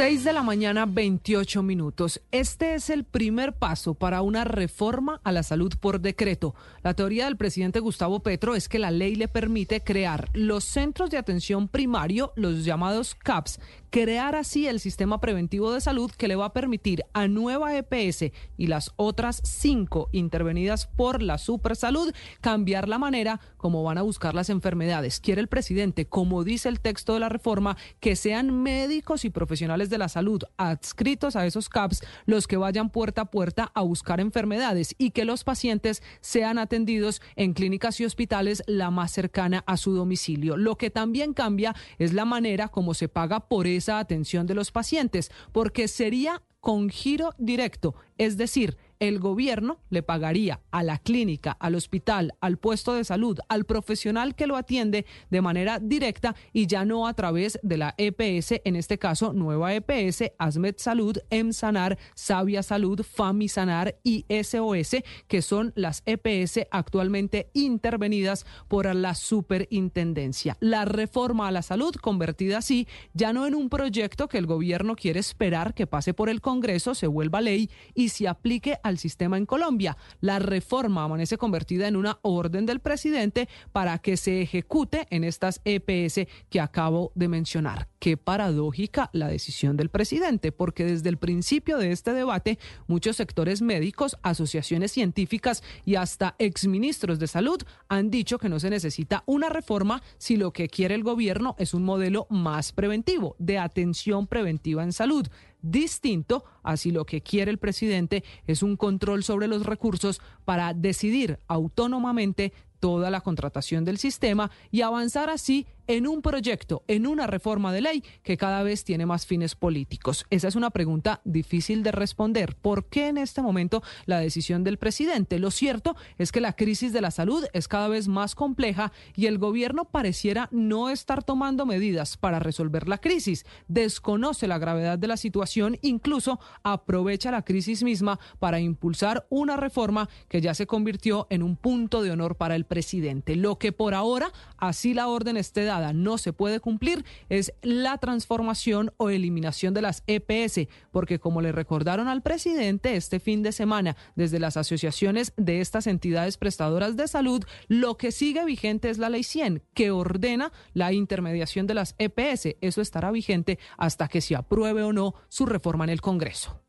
6 0.00 0.24
de 0.24 0.32
la 0.32 0.42
mañana, 0.42 0.86
28 0.86 1.62
minutos. 1.62 2.22
Este 2.32 2.72
es 2.72 2.88
el 2.88 3.04
primer 3.04 3.52
paso 3.52 3.92
para 3.92 4.22
una 4.22 4.44
reforma 4.44 5.20
a 5.24 5.30
la 5.30 5.42
salud 5.42 5.74
por 5.78 6.00
decreto. 6.00 6.54
La 6.82 6.94
teoría 6.94 7.26
del 7.26 7.36
presidente 7.36 7.80
Gustavo 7.80 8.20
Petro 8.20 8.54
es 8.54 8.70
que 8.70 8.78
la 8.78 8.90
ley 8.90 9.14
le 9.14 9.28
permite 9.28 9.82
crear 9.82 10.30
los 10.32 10.64
centros 10.64 11.10
de 11.10 11.18
atención 11.18 11.68
primario, 11.68 12.32
los 12.34 12.64
llamados 12.64 13.14
CAPS, 13.14 13.60
crear 13.90 14.36
así 14.36 14.68
el 14.68 14.78
sistema 14.78 15.20
preventivo 15.20 15.72
de 15.72 15.80
salud 15.80 16.10
que 16.12 16.28
le 16.28 16.36
va 16.36 16.46
a 16.46 16.52
permitir 16.52 17.04
a 17.12 17.26
Nueva 17.26 17.76
EPS 17.76 18.32
y 18.56 18.68
las 18.68 18.92
otras 18.96 19.42
cinco 19.44 20.08
intervenidas 20.12 20.86
por 20.86 21.22
la 21.22 21.38
Supersalud 21.38 22.14
cambiar 22.40 22.88
la 22.88 22.98
manera 22.98 23.40
como 23.56 23.82
van 23.82 23.98
a 23.98 24.02
buscar 24.02 24.34
las 24.34 24.48
enfermedades. 24.48 25.20
Quiere 25.20 25.40
el 25.40 25.48
presidente, 25.48 26.06
como 26.06 26.44
dice 26.44 26.68
el 26.68 26.80
texto 26.80 27.14
de 27.14 27.20
la 27.20 27.28
reforma, 27.28 27.76
que 27.98 28.14
sean 28.14 28.62
médicos 28.62 29.24
y 29.24 29.30
profesionales 29.30 29.90
de 29.90 29.98
la 29.98 30.08
salud 30.08 30.42
adscritos 30.56 31.34
a 31.34 31.44
esos 31.46 31.68
CAPS 31.68 32.02
los 32.26 32.46
que 32.46 32.56
vayan 32.56 32.90
puerta 32.90 33.22
a 33.22 33.30
puerta 33.30 33.72
a 33.74 33.82
buscar 33.82 34.20
enfermedades 34.20 34.94
y 34.98 35.10
que 35.10 35.24
los 35.24 35.42
pacientes 35.42 36.02
sean 36.20 36.58
atendidos 36.58 37.20
en 37.34 37.54
clínicas 37.54 38.00
y 38.00 38.04
hospitales 38.04 38.62
la 38.66 38.90
más 38.90 39.10
cercana 39.10 39.64
a 39.66 39.76
su 39.76 39.92
domicilio. 39.94 40.56
Lo 40.56 40.76
que 40.76 40.90
también 40.90 41.34
cambia 41.34 41.74
es 41.98 42.12
la 42.12 42.24
manera 42.24 42.68
como 42.68 42.94
se 42.94 43.08
paga 43.08 43.40
por 43.40 43.66
eso 43.66 43.79
esa 43.80 43.98
atención 43.98 44.46
de 44.46 44.54
los 44.54 44.70
pacientes, 44.70 45.30
porque 45.52 45.88
sería 45.88 46.42
con 46.60 46.88
giro 46.90 47.34
directo, 47.38 47.94
es 48.18 48.36
decir, 48.36 48.76
el 49.00 49.18
gobierno 49.18 49.80
le 49.88 50.02
pagaría 50.02 50.60
a 50.70 50.82
la 50.82 50.98
clínica, 50.98 51.52
al 51.52 51.74
hospital, 51.74 52.34
al 52.40 52.58
puesto 52.58 52.94
de 52.94 53.04
salud, 53.04 53.38
al 53.48 53.64
profesional 53.64 54.34
que 54.34 54.46
lo 54.46 54.56
atiende 54.56 55.06
de 55.30 55.40
manera 55.40 55.78
directa 55.78 56.36
y 56.52 56.66
ya 56.66 56.84
no 56.84 57.06
a 57.06 57.14
través 57.14 57.58
de 57.62 57.78
la 57.78 57.94
EPS, 57.96 58.60
en 58.64 58.76
este 58.76 58.98
caso 58.98 59.32
nueva 59.32 59.74
EPS, 59.74 60.32
Asmed 60.38 60.74
Salud, 60.76 61.16
EMSANAR, 61.30 61.98
Sabia 62.14 62.62
Salud, 62.62 63.02
FAMISANAR 63.02 63.96
y 64.04 64.26
SOS, 64.28 64.96
que 65.26 65.40
son 65.40 65.72
las 65.74 66.02
EPS 66.04 66.66
actualmente 66.70 67.50
intervenidas 67.54 68.44
por 68.68 68.94
la 68.94 69.14
superintendencia. 69.14 70.58
La 70.60 70.84
reforma 70.84 71.48
a 71.48 71.52
la 71.52 71.62
salud 71.62 71.94
convertida 71.94 72.58
así 72.58 72.86
ya 73.14 73.32
no 73.32 73.46
en 73.46 73.54
un 73.54 73.70
proyecto 73.70 74.28
que 74.28 74.36
el 74.36 74.46
gobierno 74.46 74.94
quiere 74.94 75.20
esperar 75.20 75.72
que 75.72 75.86
pase 75.86 76.12
por 76.12 76.28
el 76.28 76.42
Congreso, 76.42 76.94
se 76.94 77.06
vuelva 77.06 77.40
ley 77.40 77.70
y 77.94 78.10
se 78.10 78.28
aplique 78.28 78.76
a 78.82 78.89
al 78.90 78.98
sistema 78.98 79.38
en 79.38 79.46
Colombia. 79.46 79.96
La 80.20 80.38
reforma 80.38 81.04
amanece 81.04 81.38
convertida 81.38 81.88
en 81.88 81.96
una 81.96 82.18
orden 82.22 82.66
del 82.66 82.80
presidente 82.80 83.48
para 83.72 83.98
que 83.98 84.18
se 84.18 84.42
ejecute 84.42 85.06
en 85.10 85.24
estas 85.24 85.62
EPS 85.64 86.26
que 86.50 86.60
acabo 86.60 87.12
de 87.14 87.28
mencionar. 87.28 87.88
Qué 87.98 88.16
paradójica 88.16 89.10
la 89.12 89.28
decisión 89.28 89.76
del 89.76 89.88
presidente, 89.90 90.52
porque 90.52 90.84
desde 90.84 91.08
el 91.08 91.18
principio 91.18 91.78
de 91.78 91.92
este 91.92 92.12
debate, 92.12 92.58
muchos 92.86 93.16
sectores 93.16 93.62
médicos, 93.62 94.16
asociaciones 94.22 94.92
científicas 94.92 95.62
y 95.84 95.94
hasta 95.94 96.34
exministros 96.38 97.18
de 97.18 97.26
salud 97.26 97.62
han 97.88 98.10
dicho 98.10 98.38
que 98.38 98.48
no 98.48 98.60
se 98.60 98.70
necesita 98.70 99.22
una 99.26 99.48
reforma 99.48 100.02
si 100.18 100.36
lo 100.36 100.52
que 100.52 100.68
quiere 100.68 100.94
el 100.94 101.02
gobierno 101.02 101.56
es 101.58 101.74
un 101.74 101.84
modelo 101.84 102.26
más 102.30 102.72
preventivo, 102.72 103.36
de 103.38 103.58
atención 103.58 104.26
preventiva 104.26 104.82
en 104.82 104.92
salud 104.92 105.26
distinto 105.62 106.44
a 106.62 106.76
si 106.76 106.90
lo 106.90 107.04
que 107.04 107.20
quiere 107.20 107.50
el 107.50 107.58
presidente 107.58 108.24
es 108.46 108.62
un 108.62 108.76
control 108.76 109.24
sobre 109.24 109.46
los 109.46 109.64
recursos 109.64 110.20
para 110.44 110.74
decidir 110.74 111.38
autónomamente 111.46 112.52
toda 112.80 113.10
la 113.10 113.20
contratación 113.20 113.84
del 113.84 113.98
sistema 113.98 114.50
y 114.70 114.80
avanzar 114.80 115.30
así 115.30 115.66
en 115.90 116.06
un 116.06 116.22
proyecto, 116.22 116.84
en 116.86 117.04
una 117.04 117.26
reforma 117.26 117.72
de 117.72 117.80
ley 117.80 118.04
que 118.22 118.36
cada 118.36 118.62
vez 118.62 118.84
tiene 118.84 119.06
más 119.06 119.26
fines 119.26 119.56
políticos? 119.56 120.24
Esa 120.30 120.46
es 120.46 120.54
una 120.54 120.70
pregunta 120.70 121.20
difícil 121.24 121.82
de 121.82 121.90
responder. 121.90 122.54
¿Por 122.54 122.84
qué 122.84 123.08
en 123.08 123.18
este 123.18 123.42
momento 123.42 123.82
la 124.06 124.20
decisión 124.20 124.62
del 124.62 124.78
presidente? 124.78 125.40
Lo 125.40 125.50
cierto 125.50 125.96
es 126.16 126.30
que 126.30 126.40
la 126.40 126.52
crisis 126.52 126.92
de 126.92 127.00
la 127.00 127.10
salud 127.10 127.44
es 127.52 127.66
cada 127.66 127.88
vez 127.88 128.06
más 128.06 128.36
compleja 128.36 128.92
y 129.16 129.26
el 129.26 129.38
gobierno 129.38 129.84
pareciera 129.84 130.48
no 130.52 130.90
estar 130.90 131.24
tomando 131.24 131.66
medidas 131.66 132.16
para 132.16 132.38
resolver 132.38 132.88
la 132.88 132.98
crisis. 132.98 133.44
Desconoce 133.66 134.46
la 134.46 134.58
gravedad 134.58 134.96
de 134.96 135.08
la 135.08 135.16
situación, 135.16 135.76
incluso 135.82 136.38
aprovecha 136.62 137.32
la 137.32 137.42
crisis 137.42 137.82
misma 137.82 138.20
para 138.38 138.60
impulsar 138.60 139.26
una 139.28 139.56
reforma 139.56 140.08
que 140.28 140.40
ya 140.40 140.54
se 140.54 140.68
convirtió 140.68 141.26
en 141.30 141.42
un 141.42 141.56
punto 141.56 142.00
de 142.00 142.12
honor 142.12 142.36
para 142.36 142.54
el 142.54 142.64
presidente. 142.64 143.34
Lo 143.34 143.58
que 143.58 143.72
por 143.72 143.94
ahora, 143.94 144.30
así 144.56 144.94
la 144.94 145.08
orden 145.08 145.36
esté 145.36 145.64
dada, 145.64 145.79
no 145.92 146.18
se 146.18 146.32
puede 146.32 146.60
cumplir 146.60 147.04
es 147.28 147.52
la 147.62 147.98
transformación 147.98 148.92
o 148.96 149.10
eliminación 149.10 149.74
de 149.74 149.82
las 149.82 150.02
EPS, 150.06 150.68
porque 150.90 151.18
como 151.18 151.40
le 151.40 151.52
recordaron 151.52 152.08
al 152.08 152.22
presidente 152.22 152.96
este 152.96 153.20
fin 153.20 153.42
de 153.42 153.52
semana 153.52 153.96
desde 154.14 154.38
las 154.38 154.56
asociaciones 154.56 155.32
de 155.36 155.60
estas 155.60 155.86
entidades 155.86 156.36
prestadoras 156.36 156.96
de 156.96 157.08
salud, 157.08 157.44
lo 157.68 157.96
que 157.96 158.12
sigue 158.12 158.44
vigente 158.44 158.90
es 158.90 158.98
la 158.98 159.10
ley 159.10 159.24
100, 159.24 159.62
que 159.74 159.90
ordena 159.90 160.52
la 160.74 160.92
intermediación 160.92 161.66
de 161.66 161.74
las 161.74 161.94
EPS. 161.98 162.56
Eso 162.60 162.80
estará 162.80 163.10
vigente 163.10 163.58
hasta 163.76 164.08
que 164.08 164.20
se 164.20 164.36
apruebe 164.36 164.82
o 164.82 164.92
no 164.92 165.14
su 165.28 165.46
reforma 165.46 165.84
en 165.84 165.90
el 165.90 166.00
Congreso. 166.00 166.60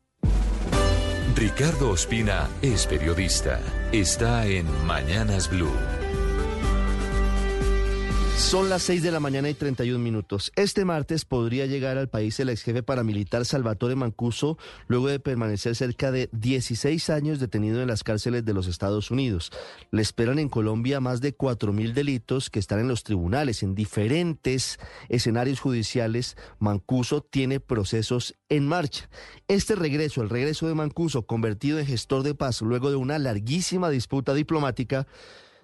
Ricardo 1.34 1.90
Ospina 1.90 2.48
es 2.60 2.86
periodista. 2.86 3.58
Está 3.90 4.46
en 4.46 4.66
Mañanas 4.86 5.50
Blue. 5.50 5.72
Son 8.36 8.68
las 8.68 8.82
6 8.82 9.02
de 9.02 9.12
la 9.12 9.20
mañana 9.20 9.48
y 9.48 9.54
31 9.54 9.98
minutos. 9.98 10.52
Este 10.56 10.84
martes 10.84 11.24
podría 11.24 11.66
llegar 11.66 11.96
al 11.96 12.08
país 12.08 12.38
el 12.40 12.48
ex 12.48 12.62
jefe 12.62 12.82
paramilitar 12.82 13.44
Salvatore 13.44 13.94
Mancuso 13.94 14.58
luego 14.88 15.08
de 15.08 15.20
permanecer 15.20 15.76
cerca 15.76 16.10
de 16.10 16.28
16 16.32 17.10
años 17.10 17.40
detenido 17.40 17.80
en 17.80 17.88
las 17.88 18.04
cárceles 18.04 18.44
de 18.44 18.52
los 18.52 18.66
Estados 18.66 19.10
Unidos. 19.10 19.52
Le 19.90 20.02
esperan 20.02 20.38
en 20.38 20.48
Colombia 20.48 21.00
más 21.00 21.20
de 21.20 21.36
4.000 21.36 21.92
delitos 21.92 22.50
que 22.50 22.58
están 22.58 22.80
en 22.80 22.88
los 22.88 23.04
tribunales. 23.04 23.62
En 23.62 23.74
diferentes 23.74 24.78
escenarios 25.08 25.60
judiciales, 25.60 26.36
Mancuso 26.58 27.22
tiene 27.22 27.60
procesos 27.60 28.34
en 28.48 28.66
marcha. 28.66 29.08
Este 29.48 29.76
regreso, 29.76 30.22
el 30.22 30.30
regreso 30.30 30.68
de 30.68 30.74
Mancuso, 30.74 31.26
convertido 31.26 31.78
en 31.78 31.86
gestor 31.86 32.22
de 32.22 32.34
paz 32.34 32.60
luego 32.60 32.90
de 32.90 32.96
una 32.96 33.18
larguísima 33.18 33.88
disputa 33.88 34.34
diplomática, 34.34 35.06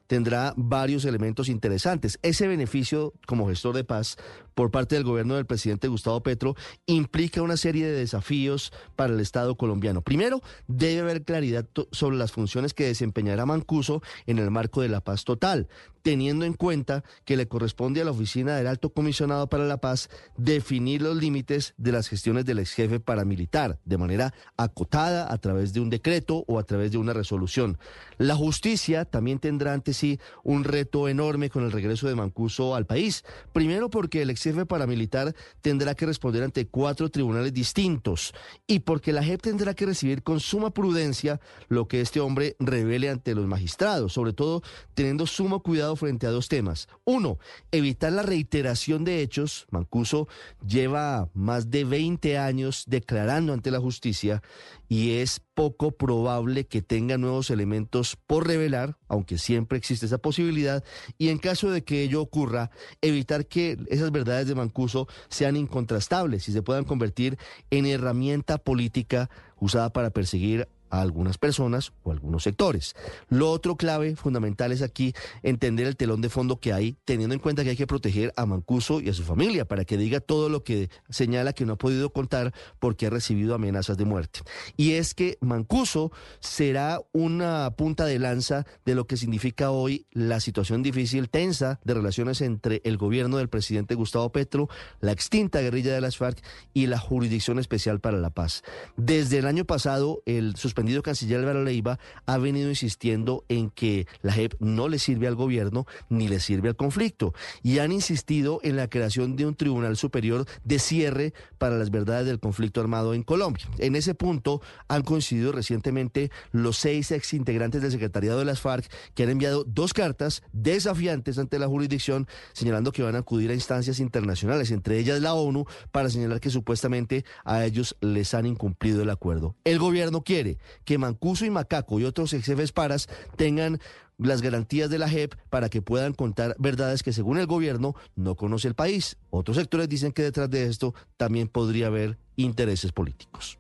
tendrá 0.09 0.55
varios 0.57 1.05
elementos 1.05 1.49
interesantes. 1.49 2.19
Ese 2.23 2.49
beneficio 2.49 3.12
como 3.27 3.49
gestor 3.49 3.77
de 3.77 3.85
paz 3.85 4.17
por 4.59 4.73
parte 4.73 4.97
del 4.97 5.05
gobierno 5.05 5.37
del 5.37 5.47
presidente 5.47 5.87
Gustavo 5.87 6.20
Petro 6.20 6.57
implica 6.87 7.43
una 7.43 7.57
serie 7.57 7.87
de 7.87 7.93
desafíos 7.93 8.73
para 8.97 9.15
el 9.15 9.20
Estado 9.20 9.57
colombiano. 9.57 10.03
Primero, 10.03 10.43
debe 10.67 11.03
haber 11.03 11.23
claridad 11.23 11.65
sobre 11.93 12.17
las 12.17 12.33
funciones 12.33 12.75
que 12.75 12.87
desempeñará 12.87 13.47
Mancuso 13.47 14.03
en 14.27 14.41
el 14.41 14.51
marco 14.51 14.83
de 14.83 14.89
la 14.89 15.01
paz 15.01 15.23
total, 15.23 15.69
teniendo 16.03 16.45
en 16.45 16.55
cuenta 16.55 17.05
que 17.25 17.37
le 17.37 17.49
corresponde 17.49 18.01
a 18.01 18.05
la 18.05 18.12
oficina 18.12 18.57
del 18.57 18.67
Alto 18.67 18.91
Comisionado 18.91 19.49
para 19.49 19.67
la 19.67 19.77
Paz 19.77 20.09
definir 20.37 21.03
los 21.03 21.17
límites 21.17 21.75
de 21.77 21.93
las 21.93 22.09
gestiones 22.09 22.45
del 22.45 22.61
ex 22.61 22.73
jefe 22.73 22.99
paramilitar 22.99 23.78
de 23.85 23.99
manera 23.99 24.33
acotada 24.57 25.33
a 25.33 25.39
través 25.39 25.73
de 25.73 25.81
un 25.81 25.91
decreto 25.91 26.45
o 26.49 26.59
a 26.59 26.65
través 26.65 26.93
de 26.93 26.99
una 26.99 27.12
resolución. 27.12 27.78
La 28.17 28.35
justicia 28.35 29.05
también 29.05 29.39
tendrá 29.39 29.75
ante 29.75 29.93
sí 29.93 30.19
un 30.43 30.65
reto 30.65 31.09
enorme 31.09 31.51
con 31.51 31.65
el 31.65 31.73
regreso 31.73 32.09
de 32.09 32.15
Mancuso 32.15 32.75
al 32.75 32.87
país. 32.87 33.25
Primero 33.53 33.91
porque 33.91 34.23
el 34.23 34.31
ex 34.31 34.47
jefe 34.49 34.67
paramilitar 34.67 35.35
tendrá 35.60 35.94
que 35.94 36.07
responder 36.07 36.43
ante 36.43 36.67
cuatro 36.67 37.10
tribunales 37.10 37.52
distintos 37.52 38.35
y 38.67 38.81
porque 38.81 39.12
la 39.12 39.23
JEP 39.23 39.43
tendrá 39.43 39.75
que 39.75 39.86
recibir 39.86 40.23
con 40.23 40.41
suma 40.41 40.70
prudencia 40.70 41.41
lo 41.68 41.89
que 41.89 42.01
este 42.01 42.20
hombre 42.20 42.57
revele 42.59 43.10
ante 43.10 43.35
los 43.35 43.47
magistrados, 43.47 44.12
sobre 44.12 44.33
todo 44.33 44.62
teniendo 44.94 45.27
sumo 45.27 45.62
cuidado 45.62 45.97
frente 45.97 46.27
a 46.27 46.31
dos 46.31 46.49
temas. 46.49 46.89
Uno, 47.05 47.39
evitar 47.73 48.12
la 48.12 48.23
reiteración 48.23 49.05
de 49.05 49.23
hechos. 49.23 49.67
Mancuso 49.70 50.28
lleva 50.67 51.28
más 51.35 51.70
de 51.70 51.85
20 51.85 52.39
años 52.39 52.85
declarando 52.86 53.52
ante 53.52 53.70
la 53.70 53.81
justicia 53.81 54.43
y 54.89 55.17
es 55.17 55.41
poco 55.59 55.91
probable 55.91 56.67
que 56.67 56.83
tenga 56.83 57.18
nuevos 57.18 57.51
elementos 57.51 58.17
por 58.27 58.47
revelar, 58.47 58.97
aunque 59.09 59.36
siempre 59.36 59.77
existe 59.77 60.07
esa 60.07 60.18
posibilidad, 60.18 60.85
y 61.18 61.31
en 61.31 61.39
caso 61.39 61.70
de 61.70 61.83
que 61.83 62.02
ello 62.02 62.23
ocurra, 62.23 62.70
evitar 63.02 63.47
que 63.47 63.77
esas 63.89 64.12
verdades 64.12 64.38
de 64.47 64.55
Mancuso 64.55 65.08
sean 65.28 65.57
incontrastables 65.57 66.49
y 66.49 66.52
se 66.52 66.62
puedan 66.62 66.84
convertir 66.84 67.39
en 67.70 67.86
herramienta 67.86 68.58
política 68.58 69.31
usada 69.58 69.91
para 69.91 70.10
perseguir 70.10 70.68
a 70.91 71.00
algunas 71.00 71.39
personas 71.39 71.92
o 72.02 72.12
algunos 72.12 72.42
sectores. 72.42 72.94
Lo 73.28 73.50
otro 73.50 73.76
clave 73.76 74.17
fundamental 74.17 74.73
es 74.73 74.83
aquí 74.83 75.15
entender 75.42 75.86
el 75.86 75.97
telón 75.97 76.20
de 76.20 76.28
fondo 76.28 76.60
que 76.60 76.73
hay, 76.73 76.97
teniendo 77.05 77.34
en 77.34 77.41
cuenta 77.41 77.65
que 77.65 77.70
hay 77.70 77.76
que 77.76 77.86
proteger 77.86 78.33
a 78.36 78.47
Mancuso 78.47 79.00
y 79.00 79.08
a 79.08 79.15
su 79.15 79.25
familia 79.25 79.67
para 79.67 79.84
que 79.84 79.97
diga 79.97 80.20
todo 80.20 80.49
lo 80.49 80.65
que 80.65 80.91
señala 81.08 81.52
que 81.52 81.67
no 81.67 81.75
ha 81.75 81.78
podido 81.78 82.10
contar 82.10 82.52
porque 82.78 83.07
ha 83.07 83.10
recibido 83.10 83.55
amenazas 83.55 83.97
de 83.97 84.05
muerte. 84.05 84.41
Y 84.76 84.92
es 84.92 85.15
que 85.15 85.39
Mancuso 85.41 86.12
será 86.41 87.00
una 87.12 87.70
punta 87.76 88.05
de 88.05 88.18
lanza 88.18 88.67
de 88.84 88.94
lo 88.94 89.07
que 89.07 89.17
significa 89.17 89.70
hoy 89.70 90.07
la 90.12 90.41
situación 90.41 90.83
difícil, 90.83 91.28
tensa 91.28 91.81
de 91.84 91.94
relaciones 91.94 92.41
entre 92.41 92.81
el 92.84 92.97
gobierno 92.97 93.39
del 93.39 93.49
presidente 93.49 93.94
Gustavo 93.94 94.31
Petro, 94.31 94.68
la 95.00 95.12
extinta 95.12 95.60
guerrilla 95.60 95.92
de 95.94 96.00
las 96.00 96.17
FARC 96.17 96.42
y 96.75 96.86
la 96.86 96.99
Jurisdicción 96.99 97.58
Especial 97.58 98.00
para 98.00 98.18
la 98.18 98.31
Paz. 98.31 98.62
Desde 98.97 99.39
el 99.39 99.47
año 99.47 99.65
pasado, 99.65 100.23
el 100.26 100.57
suspendido 100.79 101.03
canciller 101.03 101.41
Álvaro 101.41 101.65
Leiva 101.65 101.99
ha 102.27 102.39
venido 102.39 102.69
insistiendo 102.69 103.45
en 103.49 103.71
que 103.71 104.07
la 104.23 104.33
JEP 104.33 104.55
no 104.61 104.89
le 104.89 105.01
sirve 105.01 105.27
al 105.27 105.35
gobierno 105.35 105.87
ni 106.09 106.29
le 106.29 106.39
sirve 106.39 106.69
al 106.69 106.77
conflicto 106.77 107.35
y 107.65 107.81
han 107.81 107.91
insistido 107.91 108.61
en 108.63 108.77
la 108.77 108.89
creación 108.89 109.35
de 109.35 109.45
un 109.45 109.57
tribunal 109.57 109.97
superior 109.97 110.47
de 110.63 110.79
cierre 110.79 111.35
para 111.59 111.77
las 111.77 111.91
verdades 111.91 112.27
del 112.27 112.39
conflicto 112.39 112.81
armado 112.81 113.13
en 113.13 113.25
Colombia. 113.25 113.67
En 113.79 113.97
ese 113.97 114.15
punto 114.15 114.63
han 114.87 115.03
coincidido 115.03 115.51
recientemente 115.51 116.31
los 116.53 116.77
seis 116.77 117.11
ex 117.11 117.35
integrantes 117.35 117.83
del 117.83 117.91
secretariado 117.91 118.39
de 118.39 118.45
las 118.45 118.61
FARC 118.61 118.89
que 119.17 119.25
han 119.25 119.31
enviado 119.31 119.65
dos 119.65 119.93
cartas 119.93 120.45
desafiantes 120.53 121.39
ante 121.39 121.59
la 121.59 121.67
jurisdicción 121.67 122.29
señalando 122.53 122.93
que 122.93 123.03
van 123.03 123.17
a 123.17 123.19
acudir 123.19 123.51
a 123.51 123.55
instancias 123.55 123.99
internacionales, 123.99 124.71
entre 124.71 125.01
ellas 125.01 125.21
la 125.21 125.35
ONU, 125.35 125.65
para 125.91 126.09
señalar 126.09 126.39
que 126.39 126.51
supuestamente 126.51 127.25
a 127.45 127.65
ellos 127.65 127.97
les 128.01 128.33
han 128.33 128.47
incumplido 128.47 129.03
el 129.03 129.11
acuerdo. 129.11 129.57
El 129.65 129.81
gobierno 129.81 130.23
quiere 130.23 130.59
que 130.85 130.99
Mancuso 130.99 131.45
y 131.45 131.51
Macaco 131.51 132.01
y 132.01 132.05
otros 132.05 132.33
ex 132.33 132.45
jefes 132.45 132.73
paras 132.73 133.09
tengan 133.37 133.81
las 134.19 134.43
garantías 134.43 134.91
de 134.91 134.99
la 134.99 135.09
JEP 135.09 135.35
para 135.49 135.69
que 135.69 135.81
puedan 135.81 136.13
contar 136.13 136.57
verdades 136.59 137.03
que 137.03 137.13
según 137.13 137.39
el 137.39 137.47
gobierno 137.47 137.95
no 138.17 138.35
conoce 138.35 138.69
el 138.69 138.75
país. 138.75 139.17
Otros 139.31 139.57
sectores 139.57 139.89
dicen 139.89 140.13
que 140.13 140.23
detrás 140.23 140.51
de 140.51 140.65
esto 140.67 140.95
también 141.17 141.49
podría 141.49 141.87
haber 141.87 142.19
intereses 142.37 142.93
políticos. 142.93 143.59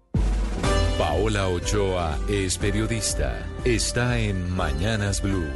Paola 0.98 1.48
Ochoa 1.48 2.18
es 2.28 2.58
periodista. 2.58 3.46
Está 3.64 4.18
en 4.18 4.50
Mañanas 4.50 5.22
Blue. 5.22 5.46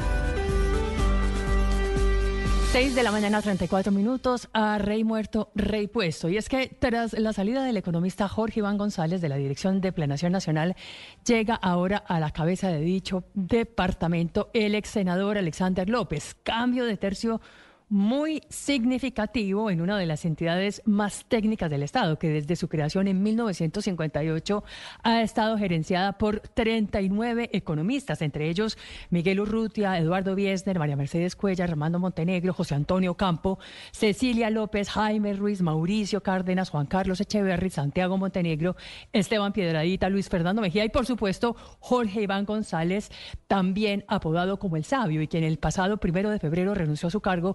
6 2.72 2.94
de 2.94 3.02
la 3.02 3.12
mañana, 3.12 3.42
34 3.42 3.92
minutos, 3.92 4.48
a 4.54 4.78
Rey 4.78 5.04
Muerto, 5.04 5.50
Rey 5.54 5.88
Puesto. 5.88 6.30
Y 6.30 6.38
es 6.38 6.48
que 6.48 6.68
tras 6.68 7.12
la 7.12 7.34
salida 7.34 7.62
del 7.64 7.76
economista 7.76 8.28
Jorge 8.28 8.60
Iván 8.60 8.78
González 8.78 9.20
de 9.20 9.28
la 9.28 9.36
Dirección 9.36 9.82
de 9.82 9.92
Planación 9.92 10.32
Nacional, 10.32 10.74
llega 11.26 11.54
ahora 11.54 11.98
a 11.98 12.18
la 12.18 12.30
cabeza 12.30 12.68
de 12.68 12.80
dicho 12.80 13.24
departamento 13.34 14.48
el 14.54 14.74
ex 14.74 14.88
senador 14.88 15.36
Alexander 15.36 15.86
López. 15.86 16.34
Cambio 16.44 16.86
de 16.86 16.96
tercio 16.96 17.42
muy 17.92 18.42
significativo 18.48 19.68
en 19.70 19.82
una 19.82 19.98
de 19.98 20.06
las 20.06 20.24
entidades 20.24 20.80
más 20.86 21.26
técnicas 21.26 21.68
del 21.68 21.82
Estado, 21.82 22.18
que 22.18 22.30
desde 22.30 22.56
su 22.56 22.66
creación 22.66 23.06
en 23.06 23.22
1958 23.22 24.64
ha 25.02 25.20
estado 25.20 25.58
gerenciada 25.58 26.12
por 26.16 26.40
39 26.40 27.50
economistas, 27.52 28.22
entre 28.22 28.48
ellos 28.48 28.78
Miguel 29.10 29.40
Urrutia, 29.40 29.98
Eduardo 29.98 30.34
Biesner, 30.34 30.78
María 30.78 30.96
Mercedes 30.96 31.36
Cuellar, 31.36 31.68
Armando 31.68 31.98
Montenegro, 31.98 32.54
José 32.54 32.74
Antonio 32.74 33.14
Campo, 33.14 33.58
Cecilia 33.90 34.48
López, 34.48 34.88
Jaime 34.88 35.34
Ruiz, 35.34 35.60
Mauricio 35.60 36.22
Cárdenas, 36.22 36.70
Juan 36.70 36.86
Carlos 36.86 37.20
Echeverri, 37.20 37.68
Santiago 37.68 38.16
Montenegro, 38.16 38.74
Esteban 39.12 39.52
Piedradita, 39.52 40.08
Luis 40.08 40.30
Fernando 40.30 40.62
Mejía 40.62 40.86
y 40.86 40.88
por 40.88 41.04
supuesto 41.04 41.56
Jorge 41.78 42.22
Iván 42.22 42.46
González, 42.46 43.10
también 43.48 44.06
apodado 44.08 44.58
como 44.58 44.78
el 44.78 44.84
sabio 44.84 45.20
y 45.20 45.28
quien 45.28 45.44
el 45.44 45.58
pasado 45.58 45.98
primero 45.98 46.30
de 46.30 46.38
febrero 46.38 46.74
renunció 46.74 47.08
a 47.08 47.10
su 47.10 47.20
cargo 47.20 47.54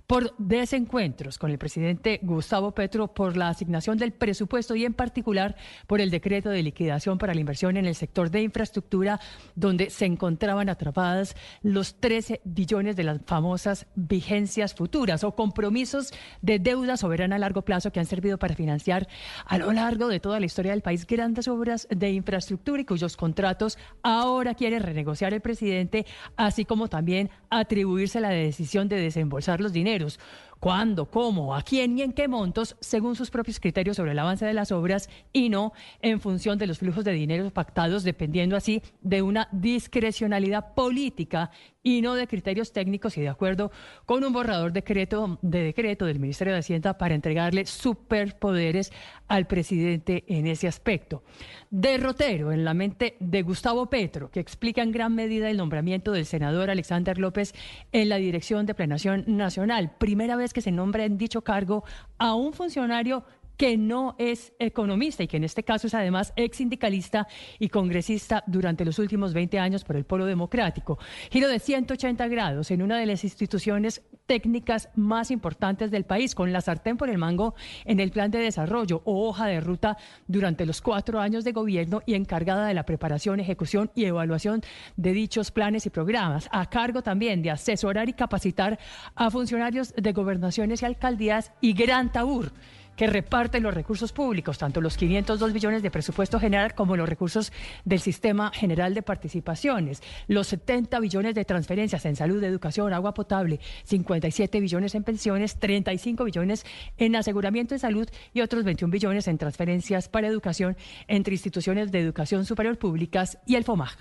por 0.07 0.35
desencuentros 0.37 1.37
con 1.37 1.51
el 1.51 1.57
presidente 1.57 2.19
Gustavo 2.21 2.71
Petro 2.73 3.13
por 3.13 3.37
la 3.37 3.49
asignación 3.49 3.97
del 3.97 4.11
presupuesto 4.11 4.75
y 4.75 4.85
en 4.85 4.93
particular 4.93 5.55
por 5.87 6.01
el 6.01 6.09
decreto 6.09 6.49
de 6.49 6.63
liquidación 6.63 7.17
para 7.17 7.33
la 7.33 7.39
inversión 7.39 7.77
en 7.77 7.85
el 7.85 7.95
sector 7.95 8.29
de 8.29 8.41
infraestructura 8.41 9.19
donde 9.55 9.89
se 9.89 10.05
encontraban 10.05 10.69
atrapadas 10.69 11.35
los 11.61 11.95
13 11.99 12.41
billones 12.43 12.95
de 12.95 13.03
las 13.03 13.21
famosas 13.25 13.87
vigencias 13.95 14.73
futuras 14.73 15.23
o 15.23 15.35
compromisos 15.35 16.11
de 16.41 16.59
deuda 16.59 16.97
soberana 16.97 17.35
a 17.35 17.39
largo 17.39 17.61
plazo 17.61 17.91
que 17.91 17.99
han 17.99 18.05
servido 18.05 18.37
para 18.37 18.55
financiar 18.55 19.07
a 19.45 19.57
lo 19.57 19.71
largo 19.71 20.07
de 20.07 20.19
toda 20.19 20.39
la 20.39 20.45
historia 20.45 20.71
del 20.71 20.81
país 20.81 21.05
grandes 21.05 21.47
obras 21.47 21.87
de 21.89 22.11
infraestructura 22.11 22.81
y 22.81 22.85
cuyos 22.85 23.17
contratos 23.17 23.77
ahora 24.03 24.55
quiere 24.55 24.79
renegociar 24.79 25.33
el 25.33 25.41
presidente, 25.41 26.05
así 26.35 26.65
como 26.65 26.87
también 26.87 27.29
atribuirse 27.49 28.19
la 28.19 28.29
decisión 28.29 28.87
de 28.87 28.97
desembolsar 28.97 29.61
los 29.61 29.73
dineros 29.73 29.90
mineros 29.91 30.19
cuándo, 30.61 31.07
cómo, 31.07 31.55
a 31.55 31.63
quién 31.63 31.97
y 31.97 32.03
en 32.03 32.13
qué 32.13 32.27
montos, 32.27 32.77
según 32.79 33.15
sus 33.15 33.31
propios 33.31 33.59
criterios 33.59 33.97
sobre 33.97 34.11
el 34.11 34.19
avance 34.19 34.45
de 34.45 34.53
las 34.53 34.71
obras 34.71 35.09
y 35.33 35.49
no 35.49 35.73
en 36.01 36.21
función 36.21 36.59
de 36.59 36.67
los 36.67 36.77
flujos 36.77 37.03
de 37.03 37.11
dinero 37.13 37.49
pactados, 37.49 38.03
dependiendo 38.03 38.55
así 38.55 38.83
de 39.01 39.23
una 39.23 39.49
discrecionalidad 39.51 40.75
política 40.75 41.49
y 41.83 42.01
no 42.01 42.13
de 42.13 42.27
criterios 42.27 42.73
técnicos 42.73 43.17
y 43.17 43.21
de 43.21 43.29
acuerdo 43.29 43.71
con 44.05 44.23
un 44.23 44.33
borrador 44.33 44.71
de 44.71 44.81
decreto 44.81 46.05
del 46.05 46.19
Ministerio 46.19 46.53
de 46.53 46.59
Hacienda 46.59 46.97
para 46.97 47.15
entregarle 47.15 47.65
superpoderes 47.65 48.91
al 49.27 49.47
presidente 49.47 50.23
en 50.27 50.45
ese 50.45 50.67
aspecto. 50.67 51.23
Derrotero 51.71 52.51
en 52.51 52.65
la 52.65 52.73
mente 52.73 53.15
de 53.19 53.41
Gustavo 53.41 53.89
Petro, 53.89 54.29
que 54.29 54.39
explica 54.39 54.83
en 54.83 54.91
gran 54.91 55.15
medida 55.15 55.49
el 55.49 55.57
nombramiento 55.57 56.11
del 56.11 56.25
senador 56.25 56.69
Alexander 56.69 57.17
López 57.17 57.53
en 57.91 58.09
la 58.09 58.17
dirección 58.17 58.65
de 58.65 58.75
Planación 58.75 59.23
Nacional. 59.25 59.95
Primera 59.97 60.35
vez 60.35 60.50
que 60.53 60.61
se 60.61 60.71
nombra 60.71 61.05
en 61.05 61.17
dicho 61.17 61.41
cargo 61.41 61.83
a 62.17 62.33
un 62.35 62.53
funcionario 62.53 63.23
que 63.61 63.77
no 63.77 64.15
es 64.17 64.53
economista 64.57 65.21
y 65.21 65.27
que 65.27 65.37
en 65.37 65.43
este 65.43 65.61
caso 65.61 65.85
es 65.85 65.93
además 65.93 66.33
ex 66.35 66.57
sindicalista 66.57 67.27
y 67.59 67.69
congresista 67.69 68.43
durante 68.47 68.83
los 68.83 68.97
últimos 68.97 69.35
20 69.35 69.59
años 69.59 69.83
por 69.83 69.97
el 69.97 70.03
Polo 70.03 70.25
Democrático. 70.25 70.97
Giro 71.29 71.47
de 71.47 71.59
180 71.59 72.27
grados 72.27 72.71
en 72.71 72.81
una 72.81 72.97
de 72.97 73.05
las 73.05 73.23
instituciones 73.23 74.01
técnicas 74.25 74.89
más 74.95 75.29
importantes 75.29 75.91
del 75.91 76.05
país, 76.05 76.33
con 76.33 76.51
la 76.51 76.61
sartén 76.61 76.97
por 76.97 77.11
el 77.11 77.19
mango 77.19 77.53
en 77.85 77.99
el 77.99 78.09
plan 78.09 78.31
de 78.31 78.39
desarrollo 78.39 79.03
o 79.05 79.27
hoja 79.27 79.45
de 79.45 79.59
ruta 79.59 79.95
durante 80.25 80.65
los 80.65 80.81
cuatro 80.81 81.19
años 81.19 81.43
de 81.43 81.51
gobierno 81.51 82.01
y 82.07 82.15
encargada 82.15 82.65
de 82.65 82.73
la 82.73 82.87
preparación, 82.87 83.39
ejecución 83.39 83.91
y 83.93 84.05
evaluación 84.05 84.61
de 84.95 85.13
dichos 85.13 85.51
planes 85.51 85.85
y 85.85 85.91
programas, 85.91 86.49
a 86.51 86.67
cargo 86.67 87.03
también 87.03 87.43
de 87.43 87.51
asesorar 87.51 88.09
y 88.09 88.13
capacitar 88.13 88.79
a 89.13 89.29
funcionarios 89.29 89.93
de 89.95 90.13
gobernaciones 90.13 90.81
y 90.81 90.85
alcaldías 90.85 91.51
y 91.61 91.73
gran 91.73 92.11
tabur 92.11 92.53
que 92.95 93.07
reparten 93.07 93.63
los 93.63 93.73
recursos 93.73 94.11
públicos, 94.11 94.57
tanto 94.57 94.81
los 94.81 94.97
502 94.97 95.53
billones 95.53 95.83
de 95.83 95.91
presupuesto 95.91 96.39
general 96.39 96.75
como 96.75 96.95
los 96.95 97.07
recursos 97.07 97.51
del 97.85 97.99
Sistema 97.99 98.51
General 98.53 98.93
de 98.93 99.01
Participaciones, 99.01 100.01
los 100.27 100.47
70 100.47 100.99
billones 100.99 101.35
de 101.35 101.45
transferencias 101.45 102.05
en 102.05 102.15
salud, 102.15 102.43
educación, 102.43 102.93
agua 102.93 103.13
potable, 103.13 103.59
57 103.83 104.59
billones 104.59 104.95
en 104.95 105.03
pensiones, 105.03 105.59
35 105.59 106.23
billones 106.23 106.65
en 106.97 107.15
aseguramiento 107.15 107.75
de 107.75 107.79
salud 107.79 108.07
y 108.33 108.41
otros 108.41 108.63
21 108.63 108.91
billones 108.91 109.27
en 109.27 109.37
transferencias 109.37 110.09
para 110.09 110.27
educación 110.27 110.77
entre 111.07 111.33
instituciones 111.33 111.91
de 111.91 111.99
educación 111.99 112.45
superior 112.45 112.77
públicas 112.77 113.37
y 113.45 113.55
el 113.55 113.63
FOMAG. 113.63 113.97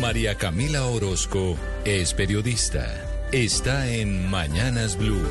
María 0.00 0.34
Camila 0.36 0.84
Orozco 0.84 1.56
es 1.84 2.12
periodista. 2.12 2.86
Está 3.32 3.88
en 3.88 4.30
Mañanas 4.30 4.96
Blue. 4.98 5.26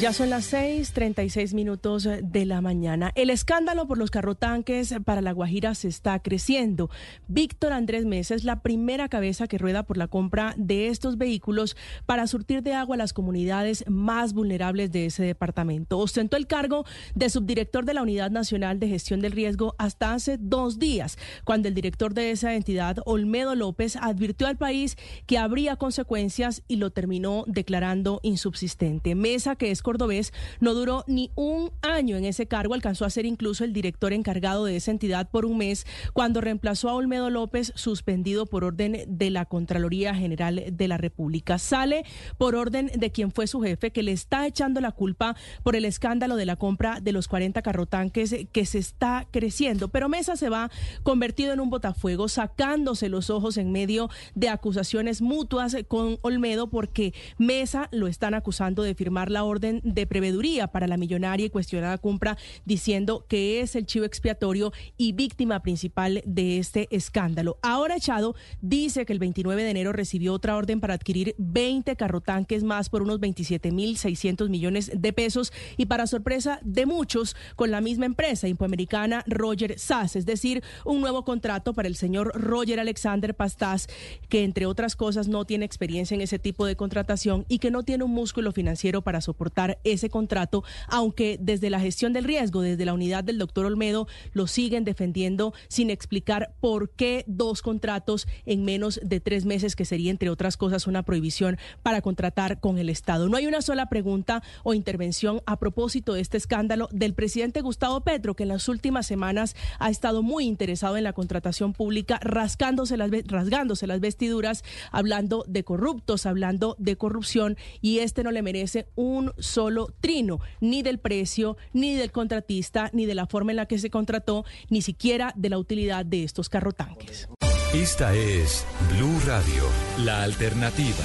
Ya 0.00 0.12
son 0.12 0.30
las 0.30 0.52
6:36 0.52 1.54
minutos 1.54 2.08
de 2.22 2.46
la 2.46 2.60
mañana. 2.60 3.10
El 3.16 3.30
escándalo 3.30 3.88
por 3.88 3.98
los 3.98 4.12
carrotanques 4.12 4.94
para 5.04 5.22
La 5.22 5.32
Guajira 5.32 5.74
se 5.74 5.88
está 5.88 6.20
creciendo. 6.20 6.88
Víctor 7.26 7.72
Andrés 7.72 8.04
Mesa 8.04 8.36
es 8.36 8.44
la 8.44 8.62
primera 8.62 9.08
cabeza 9.08 9.48
que 9.48 9.58
rueda 9.58 9.82
por 9.82 9.96
la 9.96 10.06
compra 10.06 10.54
de 10.56 10.86
estos 10.86 11.18
vehículos 11.18 11.76
para 12.06 12.28
surtir 12.28 12.62
de 12.62 12.74
agua 12.74 12.94
a 12.94 12.98
las 12.98 13.12
comunidades 13.12 13.84
más 13.88 14.34
vulnerables 14.34 14.92
de 14.92 15.06
ese 15.06 15.24
departamento. 15.24 15.98
Ostentó 15.98 16.36
el 16.36 16.46
cargo 16.46 16.84
de 17.16 17.28
subdirector 17.28 17.84
de 17.84 17.94
la 17.94 18.02
Unidad 18.02 18.30
Nacional 18.30 18.78
de 18.78 18.86
Gestión 18.86 19.18
del 19.18 19.32
Riesgo 19.32 19.74
hasta 19.78 20.14
hace 20.14 20.38
dos 20.38 20.78
días, 20.78 21.18
cuando 21.42 21.66
el 21.66 21.74
director 21.74 22.14
de 22.14 22.30
esa 22.30 22.54
entidad, 22.54 22.98
Olmedo 23.04 23.56
López, 23.56 23.96
advirtió 23.96 24.46
al 24.46 24.58
país 24.58 24.96
que 25.26 25.38
habría 25.38 25.74
consecuencias 25.74 26.62
y 26.68 26.76
lo 26.76 26.90
terminó 26.90 27.42
declarando 27.48 28.20
insubsistente. 28.22 29.16
Mesa, 29.16 29.56
que 29.56 29.72
es 29.72 29.82
cordobés, 29.88 30.34
no 30.60 30.74
duró 30.74 31.02
ni 31.06 31.30
un 31.34 31.70
año 31.80 32.18
en 32.18 32.26
ese 32.26 32.46
cargo, 32.46 32.74
alcanzó 32.74 33.06
a 33.06 33.10
ser 33.10 33.24
incluso 33.24 33.64
el 33.64 33.72
director 33.72 34.12
encargado 34.12 34.66
de 34.66 34.76
esa 34.76 34.90
entidad 34.90 35.30
por 35.30 35.46
un 35.46 35.56
mes, 35.56 35.86
cuando 36.12 36.42
reemplazó 36.42 36.90
a 36.90 36.94
Olmedo 36.94 37.30
López, 37.30 37.72
suspendido 37.74 38.44
por 38.44 38.64
orden 38.64 39.04
de 39.06 39.30
la 39.30 39.46
Contraloría 39.46 40.14
General 40.14 40.62
de 40.70 40.88
la 40.88 40.98
República. 40.98 41.58
Sale 41.58 42.04
por 42.36 42.54
orden 42.54 42.90
de 42.94 43.10
quien 43.10 43.32
fue 43.32 43.46
su 43.46 43.62
jefe, 43.62 43.90
que 43.90 44.02
le 44.02 44.12
está 44.12 44.46
echando 44.46 44.82
la 44.82 44.92
culpa 44.92 45.36
por 45.62 45.74
el 45.74 45.86
escándalo 45.86 46.36
de 46.36 46.44
la 46.44 46.56
compra 46.56 47.00
de 47.00 47.12
los 47.12 47.26
40 47.26 47.62
carrotanques 47.62 48.36
que 48.52 48.66
se 48.66 48.76
está 48.76 49.26
creciendo. 49.30 49.88
Pero 49.88 50.10
Mesa 50.10 50.36
se 50.36 50.50
va 50.50 50.70
convertido 51.02 51.54
en 51.54 51.60
un 51.60 51.70
botafuego, 51.70 52.28
sacándose 52.28 53.08
los 53.08 53.30
ojos 53.30 53.56
en 53.56 53.72
medio 53.72 54.10
de 54.34 54.50
acusaciones 54.50 55.22
mutuas 55.22 55.74
con 55.88 56.18
Olmedo, 56.20 56.68
porque 56.68 57.14
Mesa 57.38 57.88
lo 57.90 58.06
están 58.06 58.34
acusando 58.34 58.82
de 58.82 58.94
firmar 58.94 59.30
la 59.30 59.44
orden 59.44 59.77
de 59.84 60.06
preveduría 60.06 60.68
para 60.68 60.86
la 60.86 60.96
millonaria 60.96 61.46
y 61.46 61.50
cuestionada 61.50 61.98
compra, 61.98 62.36
diciendo 62.64 63.24
que 63.28 63.60
es 63.60 63.76
el 63.76 63.86
chivo 63.86 64.04
expiatorio 64.04 64.72
y 64.96 65.12
víctima 65.12 65.60
principal 65.60 66.22
de 66.24 66.58
este 66.58 66.88
escándalo. 66.90 67.58
Ahora 67.62 67.96
Echado 67.96 68.34
dice 68.60 69.06
que 69.06 69.12
el 69.12 69.18
29 69.18 69.62
de 69.62 69.70
enero 69.70 69.92
recibió 69.92 70.32
otra 70.32 70.56
orden 70.56 70.80
para 70.80 70.94
adquirir 70.94 71.34
20 71.38 71.96
carrotanques 71.96 72.64
más 72.64 72.88
por 72.88 73.02
unos 73.02 73.20
27 73.20 73.70
mil 73.72 73.96
600 73.96 74.48
millones 74.48 74.90
de 74.94 75.12
pesos 75.12 75.52
y 75.76 75.86
para 75.86 76.06
sorpresa 76.06 76.60
de 76.62 76.86
muchos 76.86 77.36
con 77.56 77.70
la 77.70 77.80
misma 77.80 78.06
empresa 78.06 78.48
impoamericana 78.48 79.24
Roger 79.26 79.78
Sass, 79.78 80.16
es 80.16 80.26
decir, 80.26 80.62
un 80.84 81.00
nuevo 81.00 81.24
contrato 81.24 81.74
para 81.74 81.88
el 81.88 81.96
señor 81.96 82.32
Roger 82.34 82.80
Alexander 82.80 83.34
Pastaz, 83.34 83.86
que 84.28 84.44
entre 84.44 84.66
otras 84.66 84.96
cosas 84.96 85.28
no 85.28 85.44
tiene 85.44 85.64
experiencia 85.64 86.14
en 86.14 86.20
ese 86.20 86.38
tipo 86.38 86.66
de 86.66 86.76
contratación 86.76 87.44
y 87.48 87.58
que 87.58 87.70
no 87.70 87.82
tiene 87.82 88.04
un 88.04 88.12
músculo 88.12 88.52
financiero 88.52 89.02
para 89.02 89.20
soportar 89.20 89.67
ese 89.84 90.08
contrato, 90.08 90.64
aunque 90.86 91.38
desde 91.40 91.70
la 91.70 91.80
gestión 91.80 92.12
del 92.12 92.24
riesgo, 92.24 92.62
desde 92.62 92.84
la 92.84 92.94
unidad 92.94 93.24
del 93.24 93.38
doctor 93.38 93.66
Olmedo, 93.66 94.06
lo 94.32 94.46
siguen 94.46 94.84
defendiendo 94.84 95.52
sin 95.68 95.90
explicar 95.90 96.54
por 96.60 96.90
qué 96.90 97.24
dos 97.26 97.62
contratos 97.62 98.26
en 98.46 98.64
menos 98.64 99.00
de 99.02 99.20
tres 99.20 99.44
meses, 99.44 99.76
que 99.76 99.84
sería, 99.84 100.10
entre 100.10 100.30
otras 100.30 100.56
cosas, 100.56 100.86
una 100.86 101.02
prohibición 101.02 101.58
para 101.82 102.00
contratar 102.00 102.60
con 102.60 102.78
el 102.78 102.88
Estado. 102.88 103.28
No 103.28 103.36
hay 103.36 103.46
una 103.46 103.62
sola 103.62 103.88
pregunta 103.88 104.42
o 104.62 104.74
intervención 104.74 105.42
a 105.46 105.58
propósito 105.58 106.14
de 106.14 106.20
este 106.20 106.36
escándalo 106.36 106.88
del 106.92 107.14
presidente 107.14 107.60
Gustavo 107.60 108.00
Petro, 108.00 108.34
que 108.34 108.44
en 108.44 108.50
las 108.50 108.68
últimas 108.68 109.06
semanas 109.06 109.56
ha 109.78 109.90
estado 109.90 110.22
muy 110.22 110.44
interesado 110.44 110.96
en 110.96 111.04
la 111.04 111.12
contratación 111.12 111.72
pública, 111.72 112.18
rasgándose 112.22 112.96
las, 112.96 113.10
rasgándose 113.26 113.86
las 113.86 114.00
vestiduras, 114.00 114.64
hablando 114.90 115.44
de 115.46 115.64
corruptos, 115.64 116.26
hablando 116.26 116.76
de 116.78 116.96
corrupción, 116.96 117.56
y 117.80 117.98
este 117.98 118.22
no 118.22 118.30
le 118.30 118.42
merece 118.42 118.86
un 118.94 119.32
solo 119.38 119.57
trino, 120.00 120.40
ni 120.60 120.82
del 120.82 120.98
precio, 120.98 121.56
ni 121.72 121.94
del 121.94 122.12
contratista, 122.12 122.90
ni 122.92 123.06
de 123.06 123.14
la 123.14 123.26
forma 123.26 123.52
en 123.52 123.56
la 123.56 123.66
que 123.66 123.78
se 123.78 123.90
contrató, 123.90 124.44
ni 124.70 124.82
siquiera 124.82 125.32
de 125.36 125.48
la 125.48 125.58
utilidad 125.58 126.04
de 126.04 126.24
estos 126.24 126.48
carrotanques. 126.48 127.28
Esta 127.74 128.14
es 128.14 128.64
Blue 128.96 129.20
Radio, 129.26 129.64
la 130.04 130.22
alternativa. 130.22 131.04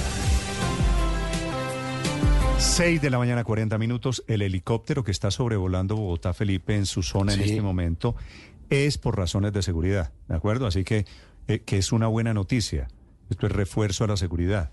6 2.58 3.02
de 3.02 3.10
la 3.10 3.18
mañana, 3.18 3.44
40 3.44 3.76
minutos. 3.78 4.24
El 4.26 4.40
helicóptero 4.40 5.04
que 5.04 5.10
está 5.10 5.30
sobrevolando 5.30 5.96
Bogotá, 5.96 6.32
Felipe, 6.32 6.74
en 6.74 6.86
su 6.86 7.02
zona 7.02 7.34
en 7.34 7.42
este 7.42 7.60
momento, 7.60 8.16
es 8.70 8.96
por 8.96 9.16
razones 9.16 9.52
de 9.52 9.62
seguridad, 9.62 10.12
¿de 10.28 10.36
acuerdo? 10.36 10.66
Así 10.66 10.84
que, 10.84 11.04
eh, 11.48 11.60
que 11.60 11.78
es 11.78 11.92
una 11.92 12.06
buena 12.06 12.32
noticia. 12.32 12.88
Esto 13.28 13.46
es 13.46 13.52
refuerzo 13.52 14.04
a 14.04 14.08
la 14.08 14.16
seguridad. 14.16 14.72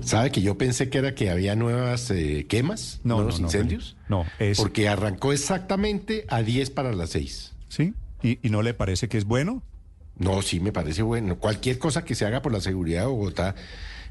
¿Sabe 0.00 0.30
que 0.32 0.42
yo 0.42 0.56
pensé 0.56 0.88
que 0.88 0.98
era 0.98 1.14
que 1.14 1.30
había 1.30 1.54
nuevas 1.56 2.10
eh, 2.10 2.46
quemas, 2.48 3.00
No, 3.04 3.16
nuevos 3.16 3.34
no, 3.34 3.40
no, 3.42 3.46
incendios? 3.48 3.96
No, 4.08 4.24
es... 4.38 4.58
Porque 4.58 4.88
arrancó 4.88 5.32
exactamente 5.32 6.24
a 6.28 6.42
10 6.42 6.70
para 6.70 6.92
las 6.92 7.10
6. 7.10 7.52
¿Sí? 7.68 7.94
¿Y, 8.22 8.38
¿Y 8.42 8.50
no 8.50 8.62
le 8.62 8.74
parece 8.74 9.08
que 9.08 9.18
es 9.18 9.24
bueno? 9.24 9.62
No, 10.16 10.42
sí, 10.42 10.60
me 10.60 10.72
parece 10.72 11.02
bueno. 11.02 11.38
Cualquier 11.38 11.78
cosa 11.78 12.04
que 12.04 12.14
se 12.14 12.26
haga 12.26 12.42
por 12.42 12.52
la 12.52 12.60
seguridad 12.60 13.02
de 13.02 13.06
Bogotá 13.06 13.54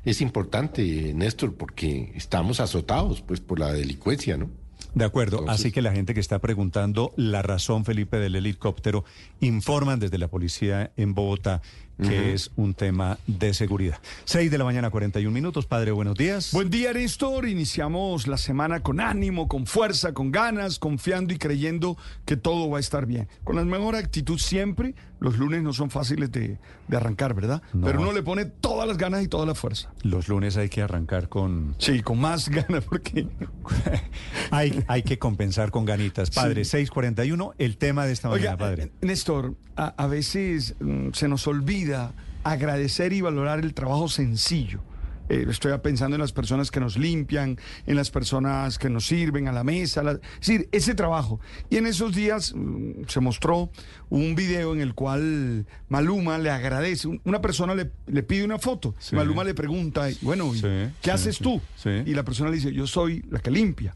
es 0.06 0.22
importante, 0.22 1.14
Néstor, 1.14 1.56
porque 1.56 2.12
estamos 2.16 2.60
azotados 2.60 3.22
pues 3.22 3.40
por 3.42 3.60
la 3.60 3.72
delincuencia, 3.74 4.38
¿no? 4.38 4.50
De 4.96 5.06
acuerdo, 5.06 5.40
Entonces- 5.40 5.60
así 5.66 5.72
que 5.72 5.82
la 5.84 5.92
gente 5.92 6.14
que 6.16 6.20
está 6.20 6.40
preguntando 6.40 7.14
la 7.16 7.42
razón, 7.44 7.86
Felipe, 7.86 8.18
del 8.18 8.36
helicóptero, 8.36 9.04
informan 9.40 10.00
desde 10.00 10.18
la 10.18 10.30
policía 10.30 10.92
en 10.98 11.14
Bogotá 11.14 11.62
que 12.02 12.34
es 12.34 12.52
un 12.56 12.74
tema 12.74 13.18
de 13.28 13.54
seguridad. 13.54 14.00
6 14.26 14.50
de 14.50 14.58
la 14.58 14.64
mañana, 14.64 14.90
41 14.90 15.34
minutos. 15.34 15.66
Padre, 15.66 15.92
buenos 15.92 16.16
días. 16.16 16.52
Buen 16.54 16.70
día, 16.70 16.94
Néstor. 16.94 17.48
Iniciamos 17.48 18.28
la 18.28 18.38
semana 18.38 18.82
con 18.82 19.00
ánimo, 19.00 19.48
con 19.48 19.66
fuerza, 19.66 20.14
con 20.14 20.32
ganas, 20.32 20.80
confiando 20.80 21.34
y 21.34 21.38
creyendo 21.38 21.98
que 22.26 22.38
todo 22.38 22.70
va 22.70 22.78
a 22.78 22.80
estar 22.80 23.06
bien. 23.06 23.28
Con 23.44 23.56
la 23.56 23.66
mejor 23.66 23.96
actitud 23.96 24.38
siempre. 24.38 24.96
Los 25.20 25.38
lunes 25.38 25.62
no 25.62 25.74
son 25.74 25.90
fáciles 25.90 26.32
de, 26.32 26.58
de 26.88 26.98
arrancar, 26.98 27.34
¿verdad? 27.34 27.62
No. 27.74 27.86
Pero 27.88 28.02
uno 28.02 28.14
le 28.14 28.24
pone 28.24 28.46
todas 28.46 28.88
las 28.88 28.98
ganas 28.98 29.24
y 29.24 29.28
toda 29.28 29.46
la 29.46 29.54
fuerza. 29.56 29.92
Los 30.04 30.28
lunes 30.30 30.56
hay 30.58 30.70
que 30.70 30.82
arrancar 30.82 31.28
con... 31.28 31.76
Sí, 31.78 32.02
con 32.02 32.20
más 32.20 32.48
ganas 32.50 32.86
porque... 32.86 33.28
hay, 34.52 34.84
hay 34.88 35.04
que 35.04 35.20
compensar 35.20 35.72
con 35.72 35.86
ganitas. 35.86 36.32
Padre, 36.32 36.64
641, 36.66 37.54
el 37.58 37.78
tema 37.78 38.06
de 38.06 38.14
esta 38.14 38.30
mañana, 38.30 38.58
padre. 38.58 38.84
eh, 38.84 38.92
Néstor, 39.02 39.56
a, 39.76 39.88
a 39.88 40.08
veces 40.08 40.76
mm, 40.80 41.10
se 41.14 41.28
nos 41.28 41.48
olvida 41.48 42.14
agradecer 42.44 43.14
y 43.14 43.22
valorar 43.22 43.60
el 43.60 43.74
trabajo 43.74 44.08
sencillo. 44.08 44.80
Eh, 45.30 45.46
estoy 45.50 45.78
pensando 45.80 46.16
en 46.16 46.22
las 46.22 46.32
personas 46.34 46.72
que 46.72 46.80
nos 46.80 46.98
limpian, 46.98 47.58
en 47.86 47.96
las 47.96 48.10
personas 48.12 48.78
que 48.80 48.90
nos 48.90 49.06
sirven 49.06 49.48
a 49.48 49.52
la 49.52 49.64
mesa, 49.64 50.04
la- 50.04 50.14
es 50.14 50.20
decir, 50.48 50.68
ese 50.72 50.96
trabajo. 50.96 51.40
Y 51.70 51.78
en 51.78 51.86
esos 51.86 52.16
días 52.16 52.54
mm, 52.56 53.04
se 53.08 53.20
mostró 53.20 53.70
un 54.10 54.36
video 54.36 54.74
en 54.74 54.82
el 54.82 54.94
cual 54.96 55.66
Maluma 55.88 56.38
le 56.40 56.50
agradece, 56.50 57.08
un- 57.08 57.22
una 57.26 57.42
persona 57.42 57.76
le, 57.76 57.92
le 58.08 58.24
pide 58.24 58.44
una 58.44 58.58
foto, 58.60 58.96
Sí. 59.00 59.16
Maluma 59.16 59.44
le 59.44 59.54
pregunta, 59.54 60.08
bueno, 60.22 60.54
¿y 60.56 60.62
¿qué 60.62 60.90
sí, 61.04 61.10
haces 61.12 61.38
tú? 61.38 61.62
Y 62.06 62.14
la 62.14 62.24
persona 62.24 62.50
le 62.50 62.56
dice, 62.58 62.74
yo 62.74 62.88
soy 62.88 63.24
la 63.30 63.40
que 63.40 63.52
limpia. 63.52 63.96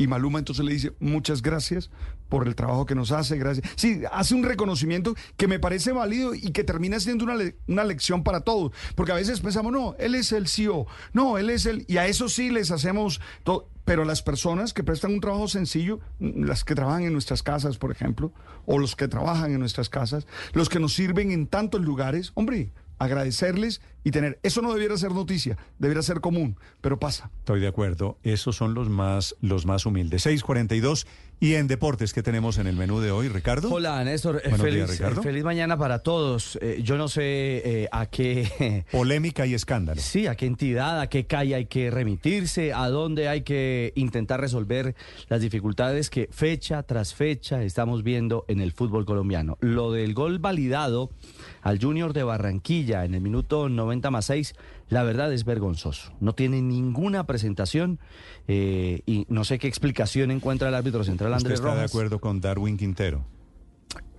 Y 0.00 0.06
Maluma 0.06 0.38
entonces 0.38 0.64
le 0.64 0.72
dice, 0.72 0.94
muchas 0.98 1.42
gracias 1.42 1.90
por 2.30 2.48
el 2.48 2.54
trabajo 2.54 2.86
que 2.86 2.94
nos 2.94 3.12
hace, 3.12 3.36
gracias. 3.36 3.68
Sí, 3.76 4.00
hace 4.10 4.34
un 4.34 4.42
reconocimiento 4.42 5.14
que 5.36 5.46
me 5.46 5.58
parece 5.58 5.92
válido 5.92 6.34
y 6.34 6.52
que 6.52 6.64
termina 6.64 6.98
siendo 7.00 7.24
una, 7.24 7.36
una 7.66 7.84
lección 7.84 8.24
para 8.24 8.40
todos. 8.40 8.72
Porque 8.94 9.12
a 9.12 9.16
veces 9.16 9.40
pensamos, 9.40 9.72
no, 9.72 9.94
él 9.98 10.14
es 10.14 10.32
el 10.32 10.48
CEO, 10.48 10.86
no, 11.12 11.36
él 11.36 11.50
es 11.50 11.66
el... 11.66 11.84
Y 11.86 11.98
a 11.98 12.06
eso 12.06 12.30
sí 12.30 12.48
les 12.48 12.70
hacemos 12.70 13.20
todo. 13.44 13.68
Pero 13.84 14.06
las 14.06 14.22
personas 14.22 14.72
que 14.72 14.82
prestan 14.82 15.12
un 15.12 15.20
trabajo 15.20 15.48
sencillo, 15.48 16.00
mm, 16.18 16.44
las 16.44 16.64
que 16.64 16.74
trabajan 16.74 17.02
en 17.02 17.12
nuestras 17.12 17.42
casas, 17.42 17.76
por 17.76 17.92
ejemplo, 17.92 18.32
o 18.64 18.78
los 18.78 18.96
que 18.96 19.06
trabajan 19.06 19.52
en 19.52 19.60
nuestras 19.60 19.90
casas, 19.90 20.26
los 20.54 20.70
que 20.70 20.80
nos 20.80 20.94
sirven 20.94 21.30
en 21.30 21.46
tantos 21.46 21.82
lugares, 21.82 22.32
hombre, 22.36 22.72
agradecerles 23.00 23.80
y 24.04 24.12
tener... 24.12 24.38
Eso 24.44 24.62
no 24.62 24.72
debiera 24.72 24.96
ser 24.96 25.10
noticia, 25.10 25.58
debiera 25.78 26.02
ser 26.02 26.20
común, 26.20 26.56
pero 26.80 27.00
pasa. 27.00 27.30
Estoy 27.38 27.58
de 27.58 27.66
acuerdo. 27.66 28.18
Esos 28.22 28.54
son 28.54 28.74
los 28.74 28.88
más, 28.88 29.34
los 29.40 29.66
más 29.66 29.86
humildes. 29.86 30.22
642. 30.22 31.06
Y 31.42 31.54
en 31.54 31.68
deportes, 31.68 32.12
¿qué 32.12 32.22
tenemos 32.22 32.58
en 32.58 32.66
el 32.66 32.76
menú 32.76 33.00
de 33.00 33.10
hoy, 33.10 33.28
Ricardo? 33.28 33.72
Hola, 33.72 34.04
Néstor. 34.04 34.42
Eh, 34.44 34.50
Buenos 34.50 34.60
feliz, 34.60 34.74
días, 34.74 34.90
Ricardo. 34.90 35.20
eh, 35.22 35.24
feliz 35.24 35.42
mañana 35.42 35.78
para 35.78 36.00
todos. 36.00 36.58
Eh, 36.60 36.82
yo 36.84 36.98
no 36.98 37.08
sé 37.08 37.22
eh, 37.24 37.88
a 37.90 38.04
qué... 38.04 38.84
Polémica 38.92 39.46
y 39.46 39.54
escándalo. 39.54 40.02
Sí, 40.02 40.26
a 40.26 40.34
qué 40.34 40.44
entidad, 40.44 41.00
a 41.00 41.08
qué 41.08 41.26
calle 41.26 41.54
hay 41.54 41.64
que 41.64 41.90
remitirse, 41.90 42.74
a 42.74 42.90
dónde 42.90 43.28
hay 43.28 43.40
que 43.40 43.94
intentar 43.96 44.38
resolver 44.38 44.94
las 45.30 45.40
dificultades 45.40 46.10
que 46.10 46.28
fecha 46.30 46.82
tras 46.82 47.14
fecha 47.14 47.62
estamos 47.62 48.02
viendo 48.02 48.44
en 48.46 48.60
el 48.60 48.72
fútbol 48.72 49.06
colombiano. 49.06 49.56
Lo 49.60 49.92
del 49.92 50.12
gol 50.12 50.40
validado 50.40 51.08
al 51.62 51.80
Junior 51.80 52.12
de 52.12 52.22
Barranquilla 52.22 53.06
en 53.06 53.14
el 53.14 53.22
minuto 53.22 53.70
90 53.70 54.10
más 54.10 54.26
6, 54.26 54.54
la 54.90 55.02
verdad 55.04 55.32
es 55.32 55.44
vergonzoso. 55.44 56.12
No 56.20 56.34
tiene 56.34 56.60
ninguna 56.60 57.24
presentación 57.24 57.98
eh, 58.48 59.00
y 59.06 59.24
no 59.28 59.44
sé 59.44 59.58
qué 59.58 59.68
explicación 59.68 60.30
encuentra 60.30 60.68
el 60.68 60.74
árbitro 60.74 61.04
central 61.04 61.32
¿Usted 61.32 61.46
Andrés 61.46 61.60
está 61.60 61.74
de 61.74 61.84
acuerdo 61.84 62.20
con 62.20 62.40
Darwin 62.40 62.76
Quintero? 62.76 63.24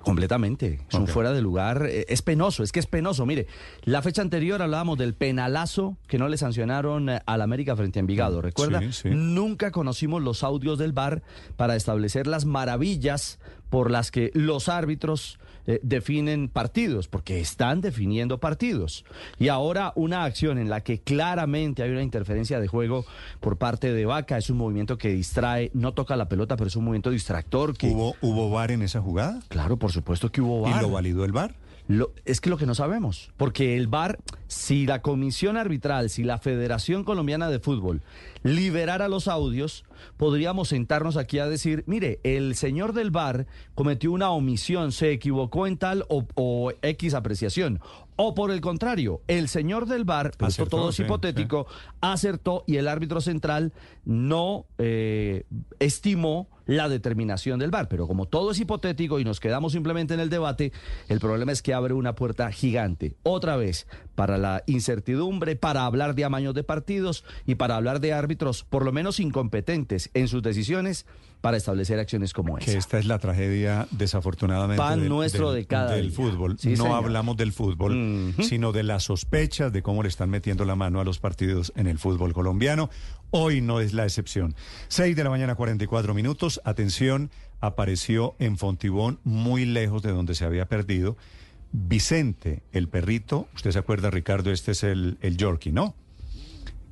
Completamente. 0.03 0.79
Son 0.89 1.07
fuera 1.07 1.31
de 1.31 1.41
lugar. 1.41 1.85
Eh, 1.87 2.05
Es 2.09 2.21
penoso, 2.21 2.63
es 2.63 2.71
que 2.71 2.79
es 2.79 2.87
penoso. 2.87 3.25
Mire, 3.25 3.47
la 3.83 4.01
fecha 4.01 4.21
anterior 4.21 4.61
hablábamos 4.61 4.97
del 4.97 5.13
penalazo 5.13 5.97
que 6.07 6.17
no 6.17 6.27
le 6.27 6.37
sancionaron 6.37 7.09
eh, 7.09 7.21
al 7.25 7.41
América 7.41 7.75
frente 7.75 7.99
a 7.99 8.01
Envigado. 8.01 8.41
¿Recuerda? 8.41 8.79
Sí, 8.79 8.91
sí. 8.93 9.09
Nunca 9.11 9.71
conocimos 9.71 10.21
los 10.21 10.43
audios 10.43 10.79
del 10.79 10.93
VAR 10.93 11.21
para 11.55 11.75
establecer 11.75 12.25
las 12.27 12.45
maravillas 12.45 13.39
por 13.69 13.91
las 13.91 14.09
que 14.09 14.31
los 14.33 14.69
árbitros 14.69 15.37
eh, 15.67 15.79
definen 15.83 16.49
partidos, 16.49 17.07
porque 17.07 17.39
están 17.39 17.81
definiendo 17.81 18.39
partidos. 18.39 19.05
Y 19.39 19.49
ahora 19.49 19.93
una 19.95 20.23
acción 20.23 20.57
en 20.57 20.69
la 20.69 20.81
que 20.81 20.99
claramente 20.99 21.83
hay 21.83 21.91
una 21.91 22.03
interferencia 22.03 22.59
de 22.59 22.67
juego 22.67 23.05
por 23.39 23.57
parte 23.57 23.93
de 23.93 24.05
Vaca, 24.05 24.37
es 24.37 24.49
un 24.49 24.57
movimiento 24.57 24.97
que 24.97 25.09
distrae, 25.09 25.71
no 25.73 25.93
toca 25.93 26.15
la 26.15 26.27
pelota, 26.27 26.57
pero 26.57 26.67
es 26.67 26.75
un 26.75 26.85
movimiento 26.85 27.09
distractor. 27.09 27.77
Que... 27.77 27.89
¿Hubo, 27.89 28.15
¿Hubo 28.21 28.49
VAR 28.49 28.71
en 28.71 28.81
esa 28.81 29.01
jugada? 29.01 29.39
Claro, 29.49 29.77
por 29.77 29.91
supuesto 29.91 30.31
que 30.31 30.41
hubo 30.41 30.67
¿Y 30.67 30.71
VAR. 30.71 30.81
lo 30.81 30.91
validó 30.91 31.25
el 31.25 31.31
VAR? 31.31 31.55
Lo- 31.91 32.13
es 32.23 32.39
que 32.39 32.49
lo 32.49 32.57
que 32.57 32.65
no 32.65 32.73
sabemos, 32.73 33.31
porque 33.35 33.75
el 33.75 33.87
VAR, 33.87 34.17
si 34.47 34.85
la 34.85 35.01
comisión 35.01 35.57
arbitral, 35.57 36.09
si 36.09 36.23
la 36.23 36.37
Federación 36.37 37.03
Colombiana 37.03 37.49
de 37.49 37.59
Fútbol 37.59 38.01
liberara 38.43 39.09
los 39.09 39.27
audios, 39.27 39.83
podríamos 40.15 40.69
sentarnos 40.69 41.17
aquí 41.17 41.39
a 41.39 41.47
decir, 41.47 41.83
mire, 41.87 42.19
el 42.23 42.55
señor 42.55 42.93
del 42.93 43.11
VAR 43.11 43.45
cometió 43.75 44.11
una 44.13 44.29
omisión, 44.31 44.91
se 44.93 45.11
equivocó 45.11 45.67
en 45.67 45.77
tal 45.77 46.05
o, 46.07 46.25
o 46.35 46.71
X 46.81 47.13
apreciación. 47.13 47.81
O 48.15 48.35
por 48.35 48.51
el 48.51 48.61
contrario, 48.61 49.21
el 49.27 49.49
señor 49.49 49.85
del 49.87 50.05
VAR, 50.05 50.31
esto 50.47 50.67
todo 50.67 50.89
es 50.91 50.95
sí, 50.95 51.03
hipotético, 51.03 51.65
acertó 52.01 52.63
y 52.67 52.77
el 52.77 52.87
árbitro 52.87 53.19
central 53.19 53.73
no 54.05 54.65
eh, 54.77 55.43
estimó 55.79 56.47
la 56.71 56.89
determinación 56.89 57.59
del 57.59 57.71
VAR. 57.71 57.87
Pero 57.87 58.07
como 58.07 58.25
todo 58.25 58.51
es 58.51 58.59
hipotético 58.59 59.19
y 59.19 59.23
nos 59.23 59.39
quedamos 59.39 59.73
simplemente 59.73 60.13
en 60.13 60.19
el 60.19 60.29
debate, 60.29 60.71
el 61.09 61.19
problema 61.19 61.51
es 61.51 61.61
que 61.61 61.73
abre 61.73 61.93
una 61.93 62.15
puerta 62.15 62.51
gigante. 62.51 63.15
Otra 63.23 63.55
vez, 63.55 63.87
para 64.15 64.37
la 64.37 64.63
incertidumbre, 64.67 65.55
para 65.55 65.85
hablar 65.85 66.15
de 66.15 66.25
amaños 66.25 66.53
de 66.53 66.63
partidos 66.63 67.23
y 67.45 67.55
para 67.55 67.75
hablar 67.75 67.99
de 67.99 68.13
árbitros 68.13 68.63
por 68.63 68.85
lo 68.85 68.91
menos 68.91 69.19
incompetentes 69.19 70.09
en 70.13 70.27
sus 70.27 70.41
decisiones 70.41 71.05
para 71.41 71.57
establecer 71.57 71.99
acciones 71.99 72.33
como 72.33 72.55
Que 72.57 72.65
esa. 72.69 72.77
esta 72.77 72.99
es 72.99 73.05
la 73.05 73.17
tragedia, 73.17 73.87
desafortunadamente, 73.91 74.77
Pan 74.77 74.99
del, 74.99 75.09
nuestro 75.09 75.51
del- 75.51 75.63
de 75.63 75.67
cada 75.67 75.95
del 75.95 76.11
fútbol. 76.11 76.57
Sí, 76.59 76.69
no 76.69 76.83
señor. 76.83 76.91
hablamos 77.03 77.35
del 77.35 77.51
fútbol, 77.51 78.35
sino 78.43 78.71
de 78.71 78.83
las 78.83 79.03
sospechas 79.03 79.73
de 79.73 79.81
cómo 79.81 80.03
le 80.03 80.09
están 80.09 80.29
metiendo 80.29 80.65
la 80.65 80.75
mano 80.75 80.99
a 80.99 81.03
los 81.03 81.17
partidos 81.19 81.73
en 81.75 81.87
el 81.87 81.97
fútbol 81.97 82.33
colombiano. 82.33 82.89
Hoy 83.31 83.59
no 83.61 83.79
es 83.79 83.93
la 83.93 84.03
excepción. 84.03 84.55
6 84.89 85.15
de 85.15 85.23
la 85.23 85.29
mañana, 85.31 85.55
44 85.55 86.13
minutos. 86.13 86.61
Atención, 86.63 87.31
apareció 87.59 88.35
en 88.37 88.57
Fontibón, 88.57 89.19
muy 89.23 89.65
lejos 89.65 90.03
de 90.03 90.11
donde 90.11 90.35
se 90.35 90.45
había 90.45 90.67
perdido. 90.67 91.17
Vicente, 91.73 92.61
el 92.73 92.87
perrito, 92.89 93.47
usted 93.55 93.71
se 93.71 93.79
acuerda, 93.79 94.09
Ricardo, 94.11 94.51
este 94.51 94.73
es 94.73 94.83
el, 94.83 95.17
el 95.21 95.37
Yorkie, 95.37 95.71
¿no? 95.71 95.95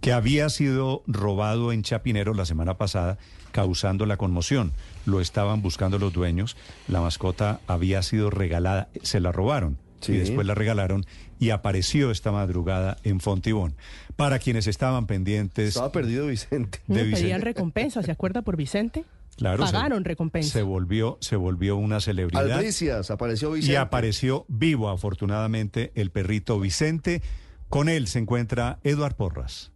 que 0.01 0.13
había 0.13 0.47
sido 0.47 1.03
robado 1.07 1.73
en 1.73 1.83
Chapinero 1.83 2.33
la 2.33 2.45
semana 2.45 2.77
pasada, 2.77 3.17
causando 3.51 4.05
la 4.05 4.17
conmoción. 4.17 4.71
Lo 5.05 5.21
estaban 5.21 5.61
buscando 5.61 5.97
los 5.99 6.13
dueños, 6.13 6.55
la 6.87 7.01
mascota 7.01 7.59
había 7.67 8.01
sido 8.03 8.29
regalada, 8.29 8.89
se 9.03 9.19
la 9.19 9.31
robaron 9.31 9.77
Sí. 10.01 10.13
y 10.13 10.17
después 10.17 10.47
la 10.47 10.55
regalaron 10.55 11.05
y 11.39 11.49
apareció 11.49 12.09
esta 12.11 12.31
madrugada 12.31 12.97
en 13.03 13.19
Fontibón. 13.19 13.75
Para 14.15 14.39
quienes 14.39 14.67
estaban 14.67 15.07
pendientes 15.07 15.69
Estaba 15.69 15.91
perdido 15.91 16.27
Vicente. 16.27 16.79
de 16.87 16.95
Pedían 17.01 17.09
Vicente, 17.11 17.39
recompensa, 17.39 18.01
¿se 18.03 18.11
acuerda 18.11 18.41
por 18.41 18.55
Vicente? 18.55 19.03
claro, 19.35 19.65
se- 19.65 19.71
Pagaron 19.73 20.03
recompensa. 20.05 20.51
se 20.53 20.61
volvió, 20.63 21.17
se 21.21 21.35
volvió 21.37 21.75
una 21.77 21.99
celebridad. 22.01 22.49
Albricias, 22.51 23.09
apareció 23.11 23.51
Vicente. 23.51 23.73
Y 23.73 23.75
apareció 23.77 24.45
vivo, 24.47 24.89
afortunadamente, 24.89 25.91
el 25.95 26.11
perrito 26.11 26.59
Vicente. 26.59 27.21
Con 27.69 27.87
él 27.89 28.07
se 28.07 28.19
encuentra 28.19 28.79
Eduard 28.83 29.15
Porras. 29.15 29.71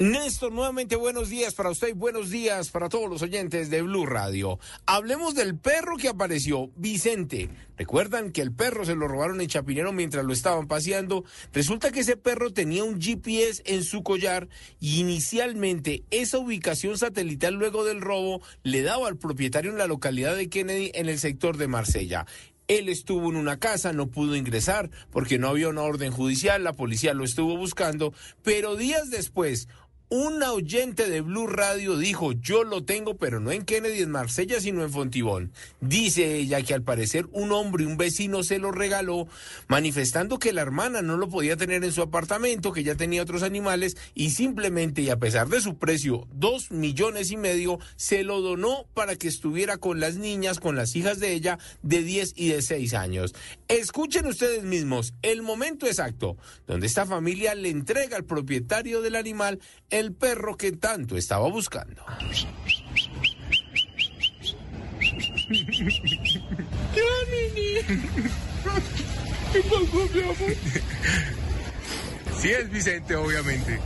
Néstor, 0.00 0.50
nuevamente 0.50 0.96
buenos 0.96 1.28
días 1.28 1.52
para 1.52 1.68
usted 1.68 1.88
y 1.88 1.92
buenos 1.92 2.30
días 2.30 2.70
para 2.70 2.88
todos 2.88 3.10
los 3.10 3.20
oyentes 3.20 3.68
de 3.68 3.82
Blue 3.82 4.06
Radio. 4.06 4.58
Hablemos 4.86 5.34
del 5.34 5.58
perro 5.58 5.98
que 5.98 6.08
apareció, 6.08 6.70
Vicente. 6.74 7.50
¿Recuerdan 7.76 8.32
que 8.32 8.40
el 8.40 8.50
perro 8.50 8.86
se 8.86 8.94
lo 8.94 9.08
robaron 9.08 9.42
en 9.42 9.48
Chapinero 9.48 9.92
mientras 9.92 10.24
lo 10.24 10.32
estaban 10.32 10.68
paseando? 10.68 11.24
Resulta 11.52 11.92
que 11.92 12.00
ese 12.00 12.16
perro 12.16 12.50
tenía 12.50 12.82
un 12.82 12.98
GPS 12.98 13.62
en 13.66 13.84
su 13.84 14.02
collar 14.02 14.48
y 14.80 15.00
inicialmente 15.00 16.02
esa 16.10 16.38
ubicación 16.38 16.96
satelital 16.96 17.56
luego 17.56 17.84
del 17.84 18.00
robo 18.00 18.40
le 18.62 18.80
daba 18.80 19.06
al 19.06 19.18
propietario 19.18 19.70
en 19.70 19.76
la 19.76 19.86
localidad 19.86 20.34
de 20.34 20.48
Kennedy 20.48 20.92
en 20.94 21.10
el 21.10 21.18
sector 21.18 21.58
de 21.58 21.68
Marsella. 21.68 22.24
Él 22.70 22.88
estuvo 22.88 23.30
en 23.30 23.34
una 23.34 23.58
casa, 23.58 23.92
no 23.92 24.12
pudo 24.12 24.36
ingresar 24.36 24.90
porque 25.10 25.40
no 25.40 25.48
había 25.48 25.68
una 25.68 25.82
orden 25.82 26.12
judicial, 26.12 26.62
la 26.62 26.72
policía 26.72 27.14
lo 27.14 27.24
estuvo 27.24 27.56
buscando, 27.56 28.14
pero 28.44 28.76
días 28.76 29.10
después 29.10 29.66
un 30.10 30.42
oyente 30.42 31.08
de 31.08 31.20
Blue 31.20 31.46
Radio 31.46 31.96
dijo, 31.96 32.32
yo 32.32 32.64
lo 32.64 32.84
tengo, 32.84 33.16
pero 33.16 33.38
no 33.38 33.52
en 33.52 33.64
Kennedy, 33.64 34.02
en 34.02 34.10
Marsella, 34.10 34.60
sino 34.60 34.82
en 34.82 34.90
Fontibón. 34.90 35.52
Dice 35.80 36.34
ella 36.34 36.62
que 36.62 36.74
al 36.74 36.82
parecer 36.82 37.28
un 37.30 37.52
hombre, 37.52 37.86
un 37.86 37.96
vecino, 37.96 38.42
se 38.42 38.58
lo 38.58 38.72
regaló, 38.72 39.28
manifestando 39.68 40.40
que 40.40 40.52
la 40.52 40.62
hermana 40.62 41.00
no 41.00 41.16
lo 41.16 41.28
podía 41.28 41.56
tener 41.56 41.84
en 41.84 41.92
su 41.92 42.02
apartamento, 42.02 42.72
que 42.72 42.82
ya 42.82 42.96
tenía 42.96 43.22
otros 43.22 43.44
animales, 43.44 43.96
y 44.12 44.30
simplemente, 44.30 45.02
y 45.02 45.10
a 45.10 45.18
pesar 45.20 45.48
de 45.48 45.60
su 45.60 45.78
precio, 45.78 46.26
dos 46.32 46.72
millones 46.72 47.30
y 47.30 47.36
medio, 47.36 47.78
se 47.94 48.24
lo 48.24 48.40
donó 48.40 48.86
para 48.94 49.14
que 49.14 49.28
estuviera 49.28 49.76
con 49.76 50.00
las 50.00 50.16
niñas, 50.16 50.58
con 50.58 50.74
las 50.74 50.96
hijas 50.96 51.20
de 51.20 51.34
ella, 51.34 51.60
de 51.82 52.02
10 52.02 52.32
y 52.34 52.48
de 52.48 52.62
6 52.62 52.94
años. 52.94 53.32
Escuchen 53.68 54.26
ustedes 54.26 54.64
mismos 54.64 55.14
el 55.22 55.42
momento 55.42 55.86
exacto 55.86 56.36
donde 56.66 56.88
esta 56.88 57.06
familia 57.06 57.54
le 57.54 57.68
entrega 57.68 58.16
al 58.16 58.24
propietario 58.24 59.02
del 59.02 59.14
animal 59.14 59.60
el 59.90 59.99
perro 60.12 60.56
que 60.56 60.72
tanto 60.72 61.16
estaba 61.16 61.48
buscando. 61.48 62.02
¿Qué 69.52 69.60
pasó, 69.62 70.08
mi 70.14 70.20
amor? 70.22 70.54
Sí 72.40 72.50
es 72.50 72.70
Vicente, 72.70 73.16
obviamente. 73.16 73.78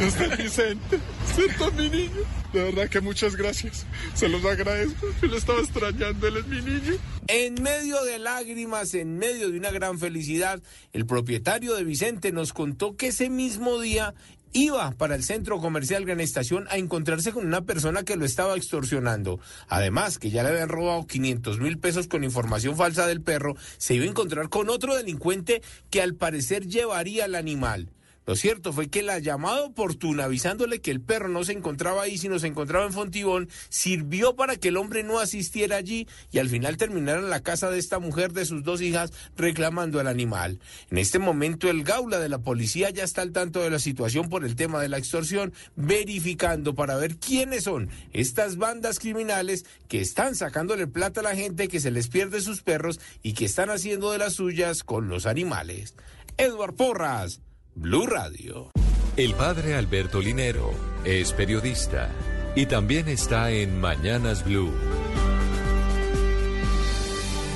Es 0.00 0.38
Vicente, 0.38 0.98
¿cierto, 1.34 1.70
mi 1.72 1.90
niño? 1.90 2.22
De 2.52 2.64
verdad 2.64 2.88
que 2.88 3.00
muchas 3.00 3.36
gracias. 3.36 3.84
Se 4.14 4.28
los 4.28 4.44
agradezco. 4.44 5.06
Yo 5.20 5.28
lo 5.28 5.36
estaba 5.36 5.60
extrañando, 5.60 6.28
él 6.28 6.38
es 6.38 6.46
mi 6.46 6.60
niño. 6.62 6.94
En 7.26 7.62
medio 7.62 8.02
de 8.04 8.18
lágrimas, 8.18 8.94
en 8.94 9.18
medio 9.18 9.50
de 9.50 9.58
una 9.58 9.70
gran 9.70 9.98
felicidad, 9.98 10.62
el 10.92 11.04
propietario 11.04 11.74
de 11.74 11.84
Vicente 11.84 12.32
nos 12.32 12.54
contó 12.54 12.96
que 12.96 13.08
ese 13.08 13.28
mismo 13.28 13.78
día 13.80 14.14
iba 14.52 14.90
para 14.92 15.14
el 15.14 15.24
centro 15.24 15.58
comercial 15.58 16.04
Gran 16.04 16.20
Estación 16.20 16.66
a 16.70 16.76
encontrarse 16.76 17.32
con 17.32 17.46
una 17.46 17.62
persona 17.62 18.02
que 18.02 18.16
lo 18.16 18.24
estaba 18.24 18.56
extorsionando. 18.56 19.40
Además, 19.68 20.18
que 20.18 20.30
ya 20.30 20.42
le 20.42 20.50
habían 20.50 20.68
robado 20.68 21.06
500 21.06 21.60
mil 21.60 21.78
pesos 21.78 22.08
con 22.08 22.24
información 22.24 22.76
falsa 22.76 23.06
del 23.06 23.22
perro, 23.22 23.56
se 23.76 23.94
iba 23.94 24.04
a 24.04 24.08
encontrar 24.08 24.48
con 24.48 24.70
otro 24.70 24.96
delincuente 24.96 25.62
que 25.90 26.02
al 26.02 26.14
parecer 26.14 26.66
llevaría 26.66 27.24
al 27.24 27.34
animal. 27.34 27.90
Lo 28.28 28.36
cierto 28.36 28.74
fue 28.74 28.90
que 28.90 29.02
la 29.02 29.20
llamada 29.20 29.62
oportuna 29.62 30.24
avisándole 30.24 30.82
que 30.82 30.90
el 30.90 31.00
perro 31.00 31.28
no 31.28 31.44
se 31.44 31.52
encontraba 31.52 32.02
ahí, 32.02 32.18
sino 32.18 32.38
se 32.38 32.46
encontraba 32.46 32.84
en 32.84 32.92
Fontibón, 32.92 33.48
sirvió 33.70 34.36
para 34.36 34.56
que 34.56 34.68
el 34.68 34.76
hombre 34.76 35.02
no 35.02 35.18
asistiera 35.18 35.76
allí 35.76 36.06
y 36.30 36.38
al 36.38 36.50
final 36.50 36.76
terminara 36.76 37.20
en 37.20 37.30
la 37.30 37.42
casa 37.42 37.70
de 37.70 37.78
esta 37.78 38.00
mujer 38.00 38.34
de 38.34 38.44
sus 38.44 38.62
dos 38.62 38.82
hijas 38.82 39.14
reclamando 39.34 39.98
al 39.98 40.08
animal. 40.08 40.60
En 40.90 40.98
este 40.98 41.18
momento 41.18 41.70
el 41.70 41.84
gaula 41.84 42.18
de 42.18 42.28
la 42.28 42.40
policía 42.40 42.90
ya 42.90 43.02
está 43.02 43.22
al 43.22 43.32
tanto 43.32 43.62
de 43.62 43.70
la 43.70 43.78
situación 43.78 44.28
por 44.28 44.44
el 44.44 44.56
tema 44.56 44.82
de 44.82 44.90
la 44.90 44.98
extorsión, 44.98 45.54
verificando 45.74 46.74
para 46.74 46.96
ver 46.96 47.16
quiénes 47.16 47.64
son 47.64 47.88
estas 48.12 48.58
bandas 48.58 48.98
criminales 48.98 49.64
que 49.88 50.02
están 50.02 50.34
sacándole 50.34 50.86
plata 50.86 51.20
a 51.20 51.24
la 51.24 51.34
gente 51.34 51.68
que 51.68 51.80
se 51.80 51.90
les 51.90 52.08
pierde 52.08 52.42
sus 52.42 52.60
perros 52.60 53.00
y 53.22 53.32
que 53.32 53.46
están 53.46 53.70
haciendo 53.70 54.12
de 54.12 54.18
las 54.18 54.34
suyas 54.34 54.84
con 54.84 55.08
los 55.08 55.24
animales. 55.24 55.94
Edward 56.36 56.74
Porras. 56.74 57.40
Blue 57.80 58.06
Radio. 58.06 58.72
El 59.16 59.34
padre 59.34 59.76
Alberto 59.76 60.20
Linero 60.20 60.72
es 61.04 61.32
periodista 61.32 62.10
y 62.56 62.66
también 62.66 63.06
está 63.06 63.52
en 63.52 63.80
Mañanas 63.80 64.44
Blue. 64.44 64.72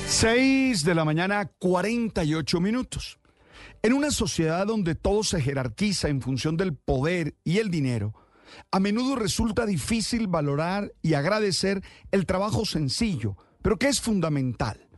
6 0.06 0.84
de 0.84 0.94
la 0.94 1.04
mañana, 1.04 1.50
48 1.58 2.60
minutos. 2.60 3.18
En 3.82 3.94
una 3.94 4.12
sociedad 4.12 4.64
donde 4.64 4.94
todo 4.94 5.24
se 5.24 5.40
jerarquiza 5.40 6.08
en 6.08 6.22
función 6.22 6.56
del 6.56 6.76
poder 6.76 7.34
y 7.42 7.58
el 7.58 7.68
dinero, 7.68 8.14
a 8.70 8.78
menudo 8.78 9.16
resulta 9.16 9.66
difícil 9.66 10.28
valorar 10.28 10.92
y 11.02 11.14
agradecer 11.14 11.82
el 12.12 12.26
trabajo 12.26 12.64
sencillo, 12.64 13.36
pero 13.60 13.76
que 13.76 13.88
es 13.88 14.00
fundamental. 14.00 14.88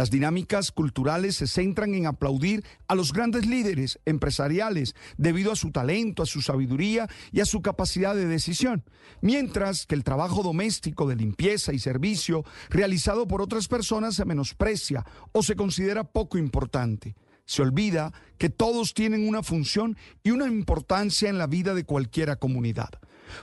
Las 0.00 0.10
dinámicas 0.10 0.72
culturales 0.72 1.36
se 1.36 1.46
centran 1.46 1.92
en 1.92 2.06
aplaudir 2.06 2.64
a 2.88 2.94
los 2.94 3.12
grandes 3.12 3.44
líderes 3.44 4.00
empresariales 4.06 4.94
debido 5.18 5.52
a 5.52 5.56
su 5.56 5.72
talento, 5.72 6.22
a 6.22 6.26
su 6.26 6.40
sabiduría 6.40 7.06
y 7.32 7.40
a 7.40 7.44
su 7.44 7.60
capacidad 7.60 8.14
de 8.14 8.24
decisión, 8.24 8.82
mientras 9.20 9.84
que 9.84 9.94
el 9.94 10.02
trabajo 10.02 10.42
doméstico 10.42 11.06
de 11.06 11.16
limpieza 11.16 11.74
y 11.74 11.78
servicio 11.78 12.46
realizado 12.70 13.28
por 13.28 13.42
otras 13.42 13.68
personas 13.68 14.14
se 14.14 14.24
menosprecia 14.24 15.04
o 15.32 15.42
se 15.42 15.54
considera 15.54 16.04
poco 16.04 16.38
importante. 16.38 17.14
Se 17.44 17.60
olvida 17.60 18.14
que 18.38 18.48
todos 18.48 18.94
tienen 18.94 19.28
una 19.28 19.42
función 19.42 19.98
y 20.22 20.30
una 20.30 20.46
importancia 20.46 21.28
en 21.28 21.36
la 21.36 21.46
vida 21.46 21.74
de 21.74 21.84
cualquiera 21.84 22.36
comunidad. 22.36 22.88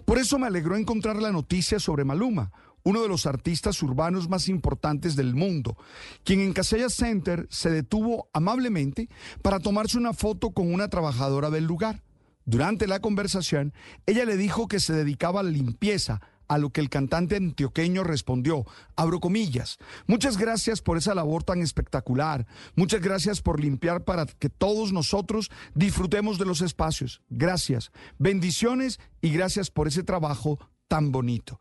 Por 0.05 0.17
eso 0.17 0.39
me 0.39 0.47
alegró 0.47 0.75
encontrar 0.75 1.17
la 1.17 1.31
noticia 1.31 1.79
sobre 1.79 2.03
Maluma, 2.03 2.51
uno 2.87 3.01
de 3.01 3.09
los 3.09 3.25
artistas 3.25 3.83
urbanos 3.83 4.29
más 4.29 4.47
importantes 4.47 5.17
del 5.17 5.35
mundo, 5.35 5.75
quien 6.23 6.39
en 6.39 6.53
Casella 6.53 6.89
Center 6.89 7.45
se 7.49 7.69
detuvo 7.69 8.29
amablemente 8.31 9.09
para 9.41 9.59
tomarse 9.59 9.97
una 9.97 10.13
foto 10.13 10.51
con 10.51 10.73
una 10.73 10.87
trabajadora 10.87 11.49
del 11.49 11.65
lugar. 11.65 12.01
Durante 12.45 12.87
la 12.87 13.01
conversación, 13.01 13.73
ella 14.05 14.23
le 14.23 14.37
dijo 14.37 14.69
que 14.69 14.79
se 14.79 14.93
dedicaba 14.93 15.41
a 15.41 15.43
la 15.43 15.49
limpieza, 15.49 16.21
a 16.47 16.57
lo 16.57 16.69
que 16.69 16.79
el 16.79 16.89
cantante 16.89 17.35
antioqueño 17.35 18.05
respondió, 18.05 18.63
abro 18.95 19.19
comillas, 19.19 19.79
muchas 20.05 20.37
gracias 20.37 20.81
por 20.81 20.95
esa 20.95 21.13
labor 21.13 21.43
tan 21.43 21.61
espectacular, 21.61 22.47
muchas 22.77 23.01
gracias 23.01 23.41
por 23.41 23.59
limpiar 23.59 24.05
para 24.05 24.27
que 24.27 24.47
todos 24.47 24.93
nosotros 24.93 25.51
disfrutemos 25.75 26.39
de 26.39 26.45
los 26.45 26.61
espacios, 26.61 27.21
gracias, 27.29 27.91
bendiciones 28.17 29.01
y 29.19 29.31
gracias 29.31 29.71
por 29.71 29.89
ese 29.89 30.03
trabajo 30.03 30.57
tan 30.87 31.11
bonito. 31.11 31.59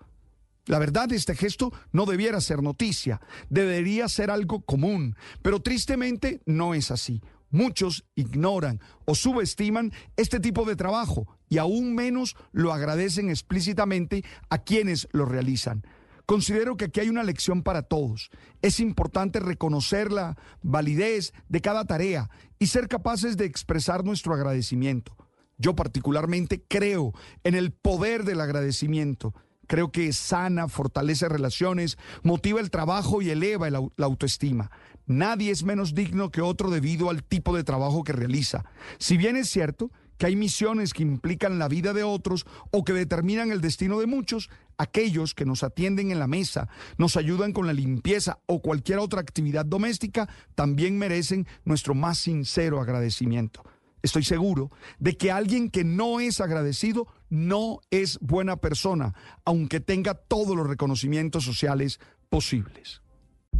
La 0.66 0.78
verdad, 0.80 1.12
este 1.12 1.34
gesto 1.34 1.72
no 1.92 2.06
debiera 2.06 2.40
ser 2.40 2.62
noticia, 2.62 3.20
debería 3.48 4.08
ser 4.08 4.30
algo 4.30 4.62
común, 4.62 5.16
pero 5.40 5.60
tristemente 5.60 6.42
no 6.44 6.74
es 6.74 6.90
así. 6.90 7.22
Muchos 7.50 8.04
ignoran 8.16 8.80
o 9.04 9.14
subestiman 9.14 9.92
este 10.16 10.40
tipo 10.40 10.64
de 10.64 10.74
trabajo 10.74 11.28
y 11.48 11.58
aún 11.58 11.94
menos 11.94 12.34
lo 12.50 12.72
agradecen 12.72 13.30
explícitamente 13.30 14.24
a 14.50 14.58
quienes 14.58 15.08
lo 15.12 15.24
realizan. 15.24 15.84
Considero 16.26 16.76
que 16.76 16.86
aquí 16.86 16.98
hay 16.98 17.08
una 17.08 17.22
lección 17.22 17.62
para 17.62 17.82
todos. 17.82 18.30
Es 18.60 18.80
importante 18.80 19.38
reconocer 19.38 20.10
la 20.10 20.36
validez 20.60 21.32
de 21.48 21.60
cada 21.60 21.84
tarea 21.84 22.28
y 22.58 22.66
ser 22.66 22.88
capaces 22.88 23.36
de 23.36 23.44
expresar 23.44 24.04
nuestro 24.04 24.34
agradecimiento. 24.34 25.16
Yo 25.56 25.76
particularmente 25.76 26.64
creo 26.66 27.12
en 27.44 27.54
el 27.54 27.72
poder 27.72 28.24
del 28.24 28.40
agradecimiento. 28.40 29.34
Creo 29.66 29.90
que 29.90 30.12
sana, 30.12 30.68
fortalece 30.68 31.28
relaciones, 31.28 31.98
motiva 32.22 32.60
el 32.60 32.70
trabajo 32.70 33.22
y 33.22 33.30
eleva 33.30 33.70
la 33.70 33.90
autoestima. 33.98 34.70
Nadie 35.06 35.52
es 35.52 35.62
menos 35.62 35.94
digno 35.94 36.30
que 36.30 36.40
otro 36.40 36.70
debido 36.70 37.10
al 37.10 37.22
tipo 37.22 37.54
de 37.56 37.62
trabajo 37.64 38.02
que 38.02 38.12
realiza. 38.12 38.64
Si 38.98 39.16
bien 39.16 39.36
es 39.36 39.48
cierto 39.48 39.90
que 40.18 40.26
hay 40.26 40.36
misiones 40.36 40.92
que 40.92 41.02
implican 41.02 41.58
la 41.58 41.68
vida 41.68 41.92
de 41.92 42.02
otros 42.02 42.46
o 42.70 42.84
que 42.84 42.92
determinan 42.92 43.52
el 43.52 43.60
destino 43.60 44.00
de 44.00 44.06
muchos, 44.06 44.50
aquellos 44.78 45.34
que 45.34 45.44
nos 45.44 45.62
atienden 45.62 46.10
en 46.10 46.18
la 46.18 46.26
mesa, 46.26 46.68
nos 46.98 47.16
ayudan 47.16 47.52
con 47.52 47.66
la 47.66 47.72
limpieza 47.72 48.38
o 48.46 48.60
cualquier 48.60 48.98
otra 48.98 49.20
actividad 49.20 49.64
doméstica, 49.64 50.28
también 50.54 50.98
merecen 50.98 51.46
nuestro 51.64 51.94
más 51.94 52.18
sincero 52.18 52.80
agradecimiento. 52.80 53.62
Estoy 54.02 54.24
seguro 54.24 54.70
de 54.98 55.16
que 55.16 55.30
alguien 55.30 55.70
que 55.70 55.84
no 55.84 56.20
es 56.20 56.40
agradecido 56.40 57.06
no 57.28 57.80
es 57.90 58.18
buena 58.20 58.56
persona, 58.56 59.14
aunque 59.44 59.80
tenga 59.80 60.14
todos 60.14 60.56
los 60.56 60.66
reconocimientos 60.66 61.44
sociales 61.44 62.00
posibles. 62.28 63.02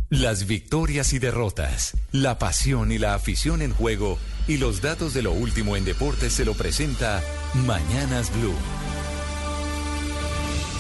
Las 0.09 0.47
victorias 0.47 1.13
y 1.13 1.19
derrotas, 1.19 1.97
la 2.13 2.39
pasión 2.39 2.93
y 2.93 2.99
la 2.99 3.15
afición 3.15 3.61
en 3.61 3.73
juego 3.73 4.19
y 4.47 4.59
los 4.59 4.81
datos 4.81 5.15
de 5.15 5.23
lo 5.23 5.33
último 5.33 5.77
en 5.77 5.85
deportes 5.85 6.33
se 6.33 6.45
lo 6.45 6.55
presenta 6.55 7.23
Mañanas 7.67 8.33
Blue. 8.39 8.55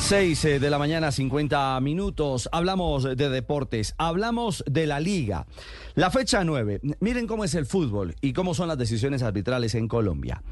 6 0.06 0.44
eh, 0.44 0.60
de 0.60 0.70
la 0.70 0.78
mañana, 0.78 1.10
50 1.10 1.80
minutos. 1.80 2.48
Hablamos 2.52 3.02
de 3.02 3.28
deportes, 3.28 3.96
hablamos 3.98 4.62
de 4.64 4.86
la 4.86 5.00
liga. 5.00 5.48
La 5.96 6.12
fecha 6.12 6.44
9. 6.44 6.80
Miren 7.00 7.26
cómo 7.26 7.42
es 7.42 7.56
el 7.56 7.66
fútbol 7.66 8.14
y 8.20 8.32
cómo 8.32 8.54
son 8.54 8.68
las 8.68 8.78
decisiones 8.78 9.24
arbitrales 9.24 9.74
en 9.74 9.88
Colombia. 9.88 10.44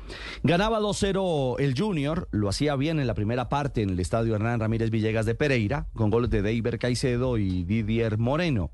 Ganaba 0.43 0.81
2-0 0.81 1.61
el 1.61 1.79
Junior, 1.79 2.27
lo 2.33 2.49
hacía 2.49 2.75
bien 2.75 2.99
en 2.99 3.07
la 3.07 3.15
primera 3.15 3.49
parte 3.49 3.83
en 3.83 3.91
el 3.91 4.01
estadio 4.01 4.35
Hernán 4.35 4.59
Ramírez 4.59 4.91
Villegas 4.91 5.25
de 5.25 5.37
Pereira, 5.37 5.87
con 5.95 6.11
goles 6.11 6.31
de 6.31 6.43
Deiber 6.43 6.81
Caicedo 6.81 7.39
y 7.39 7.63
Didier 7.63 8.19
Moreno. 8.19 8.73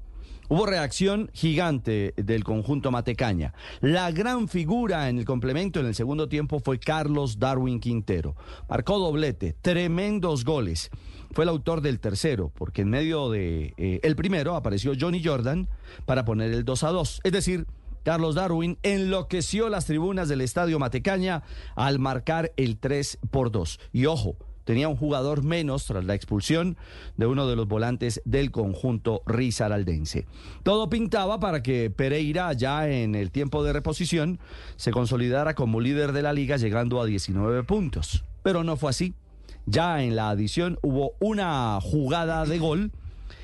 Hubo 0.52 0.66
reacción 0.66 1.30
gigante 1.32 2.12
del 2.16 2.42
conjunto 2.42 2.90
Matecaña. 2.90 3.54
La 3.80 4.10
gran 4.10 4.48
figura 4.48 5.08
en 5.08 5.20
el 5.20 5.24
complemento 5.24 5.78
en 5.78 5.86
el 5.86 5.94
segundo 5.94 6.28
tiempo 6.28 6.58
fue 6.58 6.80
Carlos 6.80 7.38
Darwin 7.38 7.78
Quintero. 7.78 8.34
Marcó 8.68 8.98
doblete, 8.98 9.54
tremendos 9.62 10.44
goles. 10.44 10.90
Fue 11.30 11.44
el 11.44 11.50
autor 11.50 11.82
del 11.82 12.00
tercero, 12.00 12.50
porque 12.52 12.82
en 12.82 12.90
medio 12.90 13.30
de 13.30 13.74
eh, 13.76 14.00
el 14.02 14.16
primero 14.16 14.56
apareció 14.56 14.92
Johnny 14.98 15.22
Jordan 15.22 15.68
para 16.04 16.24
poner 16.24 16.50
el 16.50 16.64
2 16.64 16.82
a 16.82 16.88
2. 16.88 17.20
Es 17.22 17.30
decir, 17.32 17.68
Carlos 18.02 18.34
Darwin 18.34 18.76
enloqueció 18.82 19.68
las 19.68 19.86
tribunas 19.86 20.28
del 20.28 20.40
Estadio 20.40 20.80
Matecaña 20.80 21.44
al 21.76 22.00
marcar 22.00 22.50
el 22.56 22.76
3 22.76 23.18
por 23.30 23.52
2. 23.52 23.78
Y 23.92 24.06
ojo, 24.06 24.34
tenía 24.70 24.86
un 24.86 24.94
jugador 24.94 25.42
menos 25.42 25.84
tras 25.86 26.05
la 26.05 26.15
expulsión 26.15 26.76
de 27.16 27.26
uno 27.26 27.49
de 27.49 27.57
los 27.57 27.66
volantes 27.66 28.23
del 28.24 28.52
conjunto 28.52 29.20
risaraldense. 29.26 30.28
Todo 30.62 30.89
pintaba 30.89 31.40
para 31.40 31.60
que 31.60 31.90
Pereira, 31.90 32.52
ya 32.52 32.89
en 32.89 33.16
el 33.16 33.32
tiempo 33.32 33.65
de 33.65 33.73
reposición, 33.73 34.39
se 34.76 34.92
consolidara 34.92 35.57
como 35.57 35.81
líder 35.81 36.12
de 36.12 36.23
la 36.23 36.32
liga 36.32 36.57
llegando 36.57 37.00
a 37.00 37.07
19 37.07 37.65
puntos. 37.65 38.24
Pero 38.44 38.62
no 38.62 38.76
fue 38.76 38.90
así. 38.90 39.15
Ya 39.66 40.05
en 40.05 40.15
la 40.15 40.31
adición 40.31 40.78
hubo 40.82 41.15
una 41.18 41.81
jugada 41.82 42.44
de 42.44 42.60
gol 42.60 42.92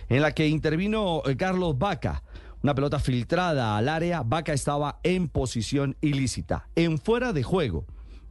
en 0.08 0.22
la 0.22 0.30
que 0.30 0.46
intervino 0.46 1.22
eh, 1.26 1.36
Carlos 1.36 1.76
Vaca. 1.76 2.22
Una 2.62 2.76
pelota 2.76 3.00
filtrada 3.00 3.76
al 3.76 3.88
área, 3.88 4.22
Vaca 4.22 4.52
estaba 4.52 5.00
en 5.02 5.26
posición 5.26 5.96
ilícita, 6.00 6.68
en 6.76 6.98
fuera 6.98 7.32
de 7.32 7.42
juego. 7.42 7.84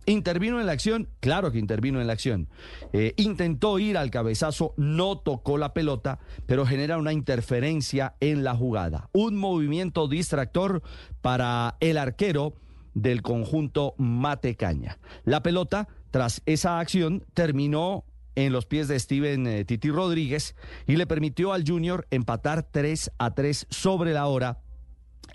¿Intervino 0.05 0.59
en 0.59 0.67
la 0.67 0.73
acción? 0.73 1.09
Claro 1.19 1.51
que 1.51 1.59
intervino 1.59 1.99
en 1.99 2.07
la 2.07 2.13
acción. 2.13 2.47
Eh, 2.93 3.13
intentó 3.17 3.79
ir 3.79 3.97
al 3.97 4.11
cabezazo, 4.11 4.73
no 4.77 5.17
tocó 5.17 5.57
la 5.57 5.73
pelota, 5.73 6.19
pero 6.45 6.65
genera 6.65 6.97
una 6.97 7.13
interferencia 7.13 8.15
en 8.19 8.43
la 8.43 8.55
jugada. 8.55 9.09
Un 9.13 9.35
movimiento 9.35 10.07
distractor 10.07 10.83
para 11.21 11.77
el 11.79 11.97
arquero 11.97 12.53
del 12.93 13.21
conjunto 13.21 13.95
Matecaña. 13.97 14.99
La 15.23 15.41
pelota, 15.41 15.87
tras 16.11 16.41
esa 16.45 16.79
acción, 16.79 17.25
terminó 17.33 18.05
en 18.35 18.51
los 18.51 18.65
pies 18.65 18.87
de 18.87 18.99
Steven 18.99 19.47
eh, 19.47 19.65
Titi 19.65 19.89
Rodríguez 19.89 20.55
y 20.87 20.97
le 20.97 21.07
permitió 21.07 21.53
al 21.53 21.63
Junior 21.65 22.05
empatar 22.11 22.63
3 22.63 23.11
a 23.17 23.33
3 23.33 23.67
sobre 23.69 24.13
la 24.13 24.27
hora 24.27 24.59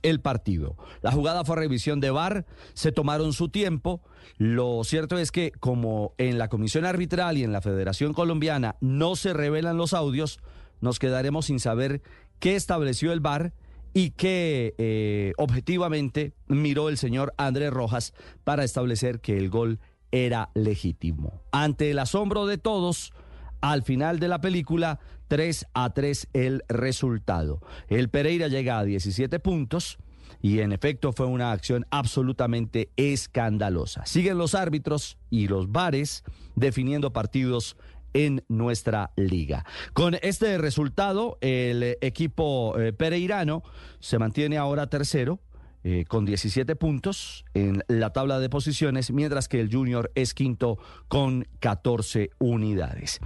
el 0.03 0.20
partido. 0.20 0.77
La 1.03 1.12
jugada 1.12 1.45
fue 1.45 1.57
revisión 1.57 2.01
de 2.01 2.11
VAR, 2.11 2.47
se 2.75 2.93
tomaron 2.93 3.33
su 3.33 3.49
tiempo. 3.49 4.03
Lo 4.37 4.83
cierto 4.85 5.19
es 5.19 5.33
que 5.33 5.53
como 5.61 6.15
en 6.19 6.39
la 6.39 6.49
Comisión 6.49 6.85
Arbitral 6.85 7.39
y 7.39 7.45
en 7.45 7.53
la 7.53 7.61
Federación 7.61 8.12
Colombiana 8.12 8.77
no 8.81 9.17
se 9.17 9.33
revelan 9.33 9.77
los 9.77 9.95
audios, 9.95 10.41
nos 10.81 10.99
quedaremos 10.99 11.47
sin 11.47 11.61
saber 11.61 12.03
qué 12.39 12.57
estableció 12.57 13.12
el 13.12 13.20
VAR 13.20 13.53
y 13.93 14.11
qué 14.11 14.75
eh, 14.79 15.33
objetivamente 15.37 16.33
miró 16.47 16.89
el 16.89 16.97
señor 16.97 17.35
Andrés 17.37 17.70
Rojas 17.70 18.15
para 18.45 18.65
establecer 18.65 19.20
que 19.20 19.37
el 19.37 19.51
gol 19.51 19.81
era 20.12 20.51
legítimo. 20.55 21.43
Ante 21.53 21.91
el 21.91 21.99
asombro 21.99 22.47
de 22.47 22.59
todos, 22.59 23.12
al 23.61 23.83
final 23.83 24.19
de 24.19 24.29
la 24.29 24.41
película 24.41 25.01
3 25.31 25.67
a 25.75 25.94
3 25.94 26.28
el 26.33 26.65
resultado. 26.68 27.62
El 27.86 28.09
Pereira 28.09 28.49
llega 28.49 28.81
a 28.81 28.84
17 28.84 29.39
puntos 29.39 29.97
y 30.42 30.59
en 30.59 30.73
efecto 30.73 31.12
fue 31.12 31.26
una 31.26 31.52
acción 31.52 31.86
absolutamente 31.91 32.91
escandalosa. 32.97 34.05
Siguen 34.07 34.39
los 34.39 34.57
árbitros 34.57 35.18
y 35.31 35.47
los 35.47 35.70
bares 35.70 36.25
definiendo 36.57 37.12
partidos 37.12 37.76
en 38.12 38.42
nuestra 38.49 39.12
liga. 39.15 39.65
Con 39.92 40.17
este 40.20 40.59
resultado, 40.59 41.39
el 41.41 41.97
equipo 42.00 42.76
eh, 42.76 42.92
pereirano 42.92 43.62
se 44.00 44.18
mantiene 44.18 44.59
ahora 44.59 44.89
tercero. 44.89 45.39
Eh, 45.83 46.05
con 46.07 46.26
17 46.26 46.76
puntos 46.76 47.47
en 47.55 47.83
la 47.89 48.12
tabla 48.12 48.39
de 48.39 48.50
posiciones, 48.50 49.12
mientras 49.12 49.49
que 49.49 49.62
el 49.62 49.73
Junior 49.73 50.12
es 50.15 50.34
quinto 50.34 50.76
con 51.09 51.49
14 51.60 52.28
unidades. 52.39 53.18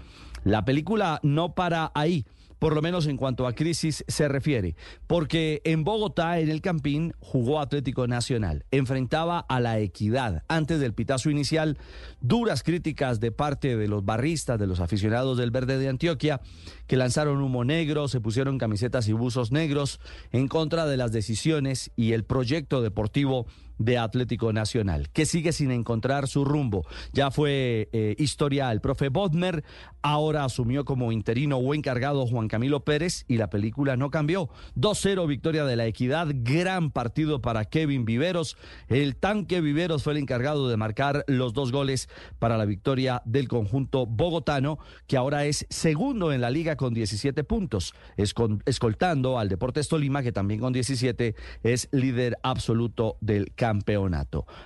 La 0.45 0.65
película 0.65 1.21
no 1.23 1.55
para 1.55 1.91
ahí 1.95 2.25
por 2.65 2.75
lo 2.75 2.81
menos 2.81 3.07
en 3.09 3.19
cuanto 3.19 3.47
a 3.47 3.53
crisis 3.53 4.05
se 4.09 4.27
refiere, 4.27 4.75
porque 5.07 5.61
en 5.65 5.85
Bogotá, 5.85 6.39
en 6.39 6.49
el 6.49 6.63
Campín, 6.63 7.13
jugó 7.21 7.61
Atlético 7.61 8.07
Nacional, 8.07 8.65
enfrentaba 8.71 9.39
a 9.39 9.61
la 9.61 9.79
equidad. 9.81 10.45
Antes 10.49 10.81
del 10.81 10.95
pitazo 10.95 11.29
inicial, 11.29 11.77
duras 12.23 12.63
críticas 12.63 13.21
de 13.21 13.33
parte 13.33 13.77
de 13.77 13.87
los 13.87 14.07
barristas, 14.07 14.59
de 14.59 14.67
los 14.67 14.81
aficionados 14.81 15.37
del 15.37 15.51
Verde 15.51 15.77
de 15.77 15.91
Antioquia, 15.91 16.41
que 16.87 16.97
lanzaron 16.97 17.43
humo 17.43 17.65
negro, 17.65 18.09
se 18.09 18.23
pusieron 18.23 18.57
camisetas 18.57 19.09
y 19.09 19.13
buzos 19.13 19.53
negros 19.53 20.01
en 20.33 20.49
contra 20.49 20.87
de 20.87 20.97
las 20.97 21.13
decisiones 21.13 21.91
y 21.97 22.13
el 22.13 22.25
proyecto 22.25 22.81
deportivo 22.81 23.47
de 23.78 23.99
Atlético 23.99 24.53
Nacional, 24.53 25.09
que 25.11 25.27
sigue 25.27 25.53
sin 25.53 25.70
encontrar 25.70 26.28
su 26.28 26.44
rumbo. 26.44 26.86
Ya 27.12 27.31
fue 27.31 27.89
eh, 27.93 28.15
historia 28.19 28.70
el 28.73 28.81
profe 28.81 29.09
Bodmer, 29.09 29.65
ahora 30.03 30.44
asumió 30.44 30.85
como 30.85 31.12
interino 31.12 31.57
o 31.57 31.75
encargado 31.75 32.27
Juan 32.27 32.49
Camilo 32.49 32.85
Pérez 32.85 33.25
y 33.28 33.36
la 33.36 33.51
película 33.51 33.97
no 33.97 34.11
cambió. 34.11 34.49
2-0 34.77 35.27
victoria 35.27 35.65
de 35.65 35.77
la 35.77 35.86
Equidad, 35.86 36.28
gran 36.33 36.91
partido 36.91 37.41
para 37.41 37.65
Kevin 37.65 38.05
Viveros. 38.05 38.57
El 38.89 39.17
tanque 39.17 39.61
Viveros 39.61 40.03
fue 40.03 40.12
el 40.12 40.19
encargado 40.19 40.69
de 40.69 40.77
marcar 40.77 41.25
los 41.27 41.53
dos 41.53 41.73
goles 41.73 42.09
para 42.39 42.57
la 42.57 42.65
victoria 42.65 43.23
del 43.25 43.49
conjunto 43.49 44.07
bogotano, 44.07 44.78
que 45.07 45.17
ahora 45.17 45.44
es 45.47 45.67
segundo 45.70 46.33
en 46.33 46.41
la 46.41 46.51
liga 46.51 46.77
con 46.77 46.94
17 46.94 47.44
puntos, 47.44 47.94
escoltando 48.17 49.39
al 49.39 49.49
Deportes 49.49 49.89
Tolima, 49.89 50.23
que 50.23 50.33
también 50.33 50.61
con 50.61 50.73
17 50.73 51.35
es 51.62 51.89
líder 51.93 52.36
absoluto 52.43 53.17
del 53.20 53.47
campeonato. 53.55 53.64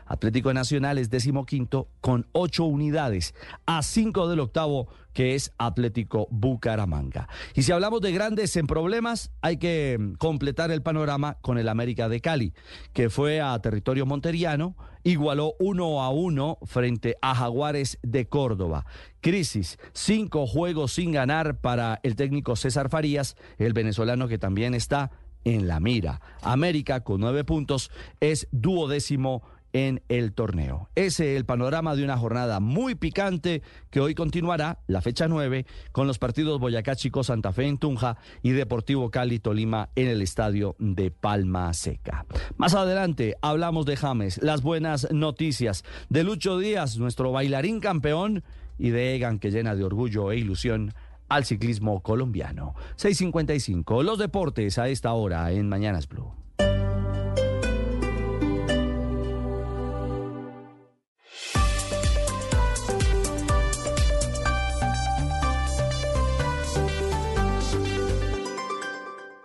Atlético 0.06 0.52
Nacional 0.52 0.98
es 0.98 1.10
decimoquinto 1.10 1.88
con 2.00 2.26
ocho 2.32 2.64
unidades, 2.64 3.34
a 3.66 3.82
cinco 3.82 4.28
del 4.28 4.40
octavo 4.40 4.88
que 5.12 5.34
es 5.34 5.52
Atlético 5.58 6.28
Bucaramanga. 6.30 7.28
Y 7.54 7.62
si 7.62 7.72
hablamos 7.72 8.00
de 8.00 8.12
grandes 8.12 8.54
en 8.56 8.68
problemas, 8.68 9.32
hay 9.40 9.56
que 9.56 9.96
mm, 9.98 10.12
completar 10.14 10.70
el 10.70 10.82
panorama 10.82 11.38
con 11.40 11.58
el 11.58 11.68
América 11.68 12.08
de 12.08 12.20
Cali, 12.20 12.54
que 12.92 13.10
fue 13.10 13.40
a 13.40 13.58
territorio 13.60 14.06
monteriano, 14.06 14.76
igualó 15.02 15.54
uno 15.58 16.02
a 16.02 16.10
uno 16.10 16.58
frente 16.62 17.16
a 17.20 17.34
Jaguares 17.34 17.98
de 18.02 18.28
Córdoba. 18.28 18.86
Crisis, 19.20 19.78
cinco 19.92 20.46
juegos 20.46 20.92
sin 20.92 21.10
ganar 21.10 21.60
para 21.60 21.98
el 22.04 22.14
técnico 22.14 22.54
César 22.54 22.88
Farías, 22.88 23.36
el 23.58 23.72
venezolano 23.72 24.28
que 24.28 24.38
también 24.38 24.74
está 24.74 25.10
en 25.48 25.66
la 25.66 25.80
mira. 25.80 26.20
América, 26.42 27.00
con 27.00 27.20
nueve 27.20 27.42
puntos, 27.44 27.90
es 28.20 28.48
duodécimo 28.52 29.42
en 29.72 30.02
el 30.08 30.32
torneo. 30.32 30.88
Ese 30.94 31.32
es 31.32 31.38
el 31.38 31.44
panorama 31.44 31.94
de 31.94 32.04
una 32.04 32.16
jornada 32.16 32.58
muy 32.58 32.94
picante 32.94 33.62
que 33.90 34.00
hoy 34.00 34.14
continuará, 34.14 34.78
la 34.86 35.02
fecha 35.02 35.28
nueve, 35.28 35.66
con 35.92 36.06
los 36.06 36.18
partidos 36.18 36.58
Boyacá 36.58 36.96
Chico 36.96 37.22
Santa 37.22 37.52
Fe 37.52 37.66
en 37.66 37.78
Tunja 37.78 38.16
y 38.42 38.50
Deportivo 38.50 39.10
Cali 39.10 39.38
Tolima 39.38 39.90
en 39.94 40.08
el 40.08 40.22
estadio 40.22 40.74
de 40.78 41.10
Palma 41.10 41.72
Seca. 41.74 42.24
Más 42.56 42.74
adelante 42.74 43.36
hablamos 43.42 43.84
de 43.86 43.96
James, 43.96 44.40
las 44.42 44.62
buenas 44.62 45.10
noticias 45.12 45.84
de 46.08 46.24
Lucho 46.24 46.58
Díaz, 46.58 46.96
nuestro 46.98 47.32
bailarín 47.32 47.80
campeón, 47.80 48.44
y 48.78 48.90
de 48.90 49.16
Egan 49.16 49.38
que 49.38 49.50
llena 49.50 49.74
de 49.74 49.84
orgullo 49.84 50.30
e 50.30 50.38
ilusión 50.38 50.94
al 51.28 51.44
ciclismo 51.44 52.02
colombiano. 52.02 52.74
6.55, 52.96 54.02
los 54.02 54.18
deportes 54.18 54.78
a 54.78 54.88
esta 54.88 55.12
hora 55.12 55.50
en 55.52 55.68
Mañanas 55.68 56.08
Blue. 56.08 56.32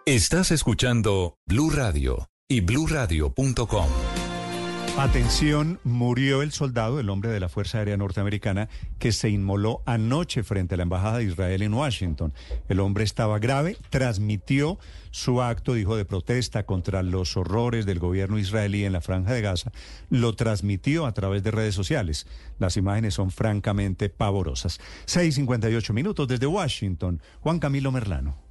Estás 0.06 0.52
escuchando 0.52 1.38
Blue 1.46 1.70
Radio 1.70 2.30
y 2.50 2.60
bluradio.com. 2.60 4.33
Atención, 4.96 5.80
murió 5.84 6.44
el 6.44 6.52
soldado, 6.52 7.00
el 7.00 7.10
hombre 7.10 7.32
de 7.32 7.40
la 7.40 7.50
Fuerza 7.50 7.80
Aérea 7.80 7.98
Norteamericana, 7.98 8.70
que 9.00 9.12
se 9.12 9.28
inmoló 9.28 9.82
anoche 9.88 10.44
frente 10.44 10.76
a 10.76 10.78
la 10.78 10.84
Embajada 10.84 11.18
de 11.18 11.24
Israel 11.24 11.64
en 11.64 11.74
Washington. 11.74 12.32
El 12.70 12.80
hombre 12.80 13.04
estaba 13.04 13.40
grave, 13.40 13.76
transmitió 13.90 14.78
su 15.10 15.42
acto, 15.42 15.74
dijo, 15.74 15.98
de 15.98 16.06
protesta 16.06 16.68
contra 16.68 17.02
los 17.02 17.36
horrores 17.38 17.88
del 17.88 17.98
gobierno 17.98 18.38
israelí 18.38 18.86
en 18.86 18.94
la 18.94 19.02
franja 19.02 19.34
de 19.34 19.42
Gaza, 19.42 19.72
lo 20.12 20.36
transmitió 20.36 21.08
a 21.08 21.14
través 21.14 21.42
de 21.42 21.50
redes 21.50 21.74
sociales. 21.74 22.28
Las 22.60 22.78
imágenes 22.78 23.16
son 23.16 23.32
francamente 23.32 24.10
pavorosas. 24.10 24.80
6.58 25.08 25.92
minutos 25.92 26.28
desde 26.28 26.46
Washington. 26.46 27.20
Juan 27.42 27.58
Camilo 27.58 27.92
Merlano. 27.92 28.43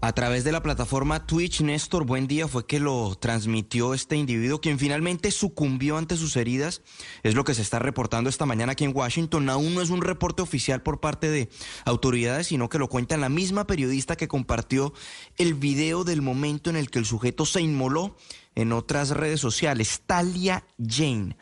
A 0.00 0.12
través 0.12 0.44
de 0.44 0.52
la 0.52 0.62
plataforma 0.62 1.26
Twitch, 1.26 1.62
Néstor, 1.62 2.04
buen 2.04 2.26
día, 2.26 2.48
fue 2.48 2.66
que 2.66 2.80
lo 2.80 3.14
transmitió 3.14 3.94
este 3.94 4.16
individuo, 4.16 4.60
quien 4.60 4.78
finalmente 4.78 5.30
sucumbió 5.30 5.96
ante 5.96 6.16
sus 6.16 6.36
heridas. 6.36 6.82
Es 7.22 7.34
lo 7.34 7.44
que 7.44 7.54
se 7.54 7.62
está 7.62 7.78
reportando 7.78 8.28
esta 8.28 8.46
mañana 8.46 8.72
aquí 8.72 8.84
en 8.84 8.94
Washington. 8.94 9.48
Aún 9.48 9.74
no 9.74 9.80
es 9.80 9.90
un 9.90 10.02
reporte 10.02 10.42
oficial 10.42 10.82
por 10.82 11.00
parte 11.00 11.30
de 11.30 11.48
autoridades, 11.84 12.48
sino 12.48 12.68
que 12.68 12.78
lo 12.78 12.88
cuenta 12.88 13.16
la 13.16 13.28
misma 13.28 13.66
periodista 13.66 14.16
que 14.16 14.28
compartió 14.28 14.92
el 15.38 15.54
video 15.54 16.04
del 16.04 16.22
momento 16.22 16.70
en 16.70 16.76
el 16.76 16.90
que 16.90 16.98
el 16.98 17.06
sujeto 17.06 17.46
se 17.46 17.62
inmoló 17.62 18.16
en 18.56 18.72
otras 18.72 19.10
redes 19.10 19.40
sociales. 19.40 20.02
Talia 20.06 20.64
Jane. 20.78 21.36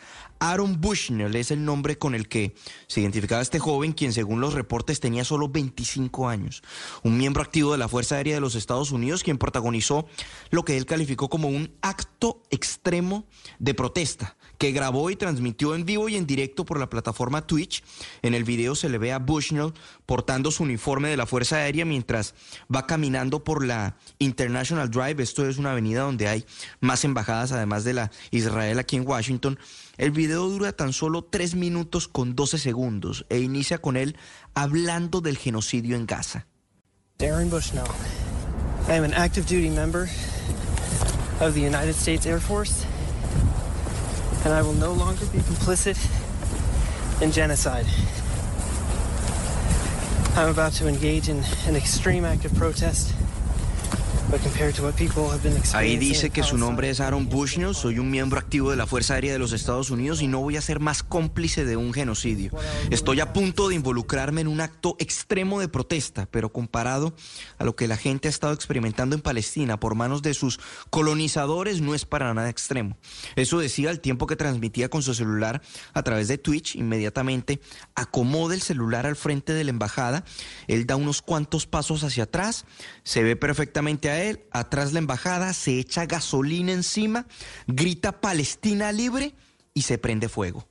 Aaron 0.45 0.79
Bushnell 0.79 1.35
es 1.37 1.51
el 1.51 1.65
nombre 1.65 1.97
con 1.97 2.15
el 2.15 2.29
que 2.29 2.55
se 2.87 3.01
identificaba 3.01 3.41
este 3.41 3.59
joven, 3.59 3.95
quien 3.95 4.13
según 4.13 4.43
los 4.43 4.53
reportes 4.53 5.01
tenía 5.01 5.25
solo 5.25 5.49
25 5.49 6.29
años. 6.29 6.63
Un 7.03 7.17
miembro 7.17 7.43
activo 7.43 7.73
de 7.73 7.79
la 7.79 7.89
Fuerza 7.89 8.17
Aérea 8.17 8.35
de 8.35 8.43
los 8.43 8.55
Estados 8.55 8.91
Unidos, 8.91 9.23
quien 9.23 9.39
protagonizó 9.39 10.07
lo 10.51 10.63
que 10.63 10.77
él 10.77 10.85
calificó 10.85 11.31
como 11.31 11.49
un 11.49 11.73
acto 11.81 12.43
extremo 12.51 13.25
de 13.59 13.73
protesta, 13.73 14.37
que 14.59 14.73
grabó 14.73 15.09
y 15.09 15.17
transmitió 15.17 15.75
en 15.75 15.87
vivo 15.87 16.11
y 16.11 16.17
en 16.17 16.27
directo 16.27 16.67
por 16.67 16.79
la 16.79 16.91
plataforma 16.91 17.47
Twitch. 17.47 17.83
En 18.21 18.35
el 18.35 18.45
video 18.45 18.75
se 18.75 18.91
le 18.91 18.99
ve 18.99 19.13
a 19.13 19.21
Bushnell 19.21 19.73
portando 20.05 20.51
su 20.51 20.65
uniforme 20.65 21.09
de 21.09 21.17
la 21.17 21.25
Fuerza 21.25 21.57
Aérea 21.57 21.87
mientras 21.87 22.35
va 22.73 22.87
caminando 22.87 23.45
por 23.45 23.65
la 23.65 23.97
International 24.19 24.91
Drive. 24.91 25.23
Esto 25.23 25.49
es 25.49 25.57
una 25.57 25.73
avenida 25.73 26.03
donde 26.03 26.29
hay 26.29 26.45
más 26.81 27.03
embajadas, 27.07 27.53
además 27.53 27.85
de 27.85 27.95
la 27.95 28.11
Israel 28.31 28.79
aquí 28.79 28.97
en 28.97 29.09
Washington. 29.09 29.59
El 29.97 30.11
video 30.11 30.49
dura 30.49 30.73
tan 30.73 30.93
solo 30.93 31.23
3 31.23 31.55
minutos 31.55 32.09
con 32.09 32.35
12 32.35 32.59
segundos 32.59 33.27
e 33.29 33.39
inicia 33.39 33.79
con 33.79 33.97
él 33.97 34.17
hablando 34.55 35.21
del 35.21 35.39
genocidio 35.39 35.97
en 35.97 36.07
Gaza. 36.07 36.47
Darren 37.19 37.49
Bushnell. 37.49 37.87
I 38.89 38.95
am 38.95 39.05
an 39.05 39.15
active 39.15 39.47
duty 39.47 39.71
member 39.71 40.11
of 41.41 41.55
the 41.55 41.61
United 41.61 41.95
States 41.95 42.27
Air 42.27 42.41
Force, 42.41 42.85
and 44.45 44.53
I 44.53 44.63
will 44.63 44.75
no 44.75 44.93
longer 44.93 45.25
be 45.33 45.39
complicit 45.39 45.97
in 47.23 47.31
genocide. 47.31 47.87
I'm 50.37 50.49
about 50.49 50.73
to 50.75 50.89
engage 50.89 51.29
in 51.29 51.45
an 51.69 51.77
extreme 51.77 52.25
act 52.25 52.45
of 52.45 52.53
protest. 52.57 53.15
Ahí 55.75 55.97
dice 55.97 56.31
que 56.31 56.43
su 56.43 56.57
nombre 56.57 56.91
es 56.91 57.01
Aaron 57.01 57.29
Bushnell, 57.29 57.75
soy 57.75 57.99
un 57.99 58.11
miembro 58.11 58.39
activo 58.39 58.71
de 58.71 58.77
la 58.77 58.87
Fuerza 58.87 59.15
Aérea 59.15 59.33
de 59.33 59.39
los 59.39 59.53
Estados 59.53 59.91
Unidos 59.91 60.23
y 60.23 60.29
no 60.29 60.41
voy 60.41 60.57
a 60.57 60.61
ser 60.61 60.81
más 60.81 61.03
cómplice 61.03 61.65
de 61.65 61.77
un 61.77 61.93
genocidio. 61.93 62.51
Estoy 62.91 63.21
a 63.21 63.33
punto 63.33 63.69
de 63.69 63.75
involucrarme 63.75 64.41
en 64.41 64.49
un 64.49 64.61
acto 64.61 64.97
extremo 64.99 65.61
de 65.61 65.69
protesta, 65.69 66.27
pero 66.31 66.53
comparado 66.53 67.15
a 67.59 67.65
lo 67.65 67.77
que 67.77 67.89
la 67.89 67.97
gente 67.97 68.29
ha 68.29 68.31
estado 68.31 68.53
experimentando 68.53 69.15
en 69.15 69.23
Palestina 69.23 69.79
por 69.79 69.95
manos 69.95 70.23
de 70.23 70.35
sus 70.35 70.59
colonizadores 70.91 71.81
no 71.81 71.95
es 71.95 72.05
para 72.05 72.33
nada 72.35 72.49
extremo. 72.49 72.97
Eso 73.37 73.59
decía 73.59 73.91
al 73.91 74.01
tiempo 74.01 74.27
que 74.27 74.37
transmitía 74.37 74.89
con 74.89 75.03
su 75.03 75.15
celular 75.15 75.63
a 75.93 76.03
través 76.03 76.29
de 76.29 76.39
Twitch, 76.39 76.77
inmediatamente 76.77 77.61
acomoda 77.95 78.55
el 78.55 78.63
celular 78.63 79.07
al 79.07 79.17
frente 79.17 79.53
de 79.53 79.65
la 79.65 79.71
embajada, 79.71 80.25
él 80.67 80.87
da 80.87 80.97
unos 80.97 81.23
cuantos 81.23 81.67
pasos 81.67 82.05
hacia 82.05 82.25
atrás, 82.25 82.65
se 83.05 83.23
ve 83.23 83.37
perfectamente 83.37 84.11
a 84.11 84.23
él, 84.23 84.45
atrás 84.51 84.93
la 84.93 84.99
embajada, 84.99 85.53
se 85.53 85.79
echa 85.79 86.07
gasolina 86.07 86.73
encima, 86.73 87.27
grita 87.67 88.21
Palestina 88.21 88.91
libre 88.93 89.35
y 89.75 89.83
se 89.83 89.99
prende 89.99 90.29
fuego. 90.29 90.67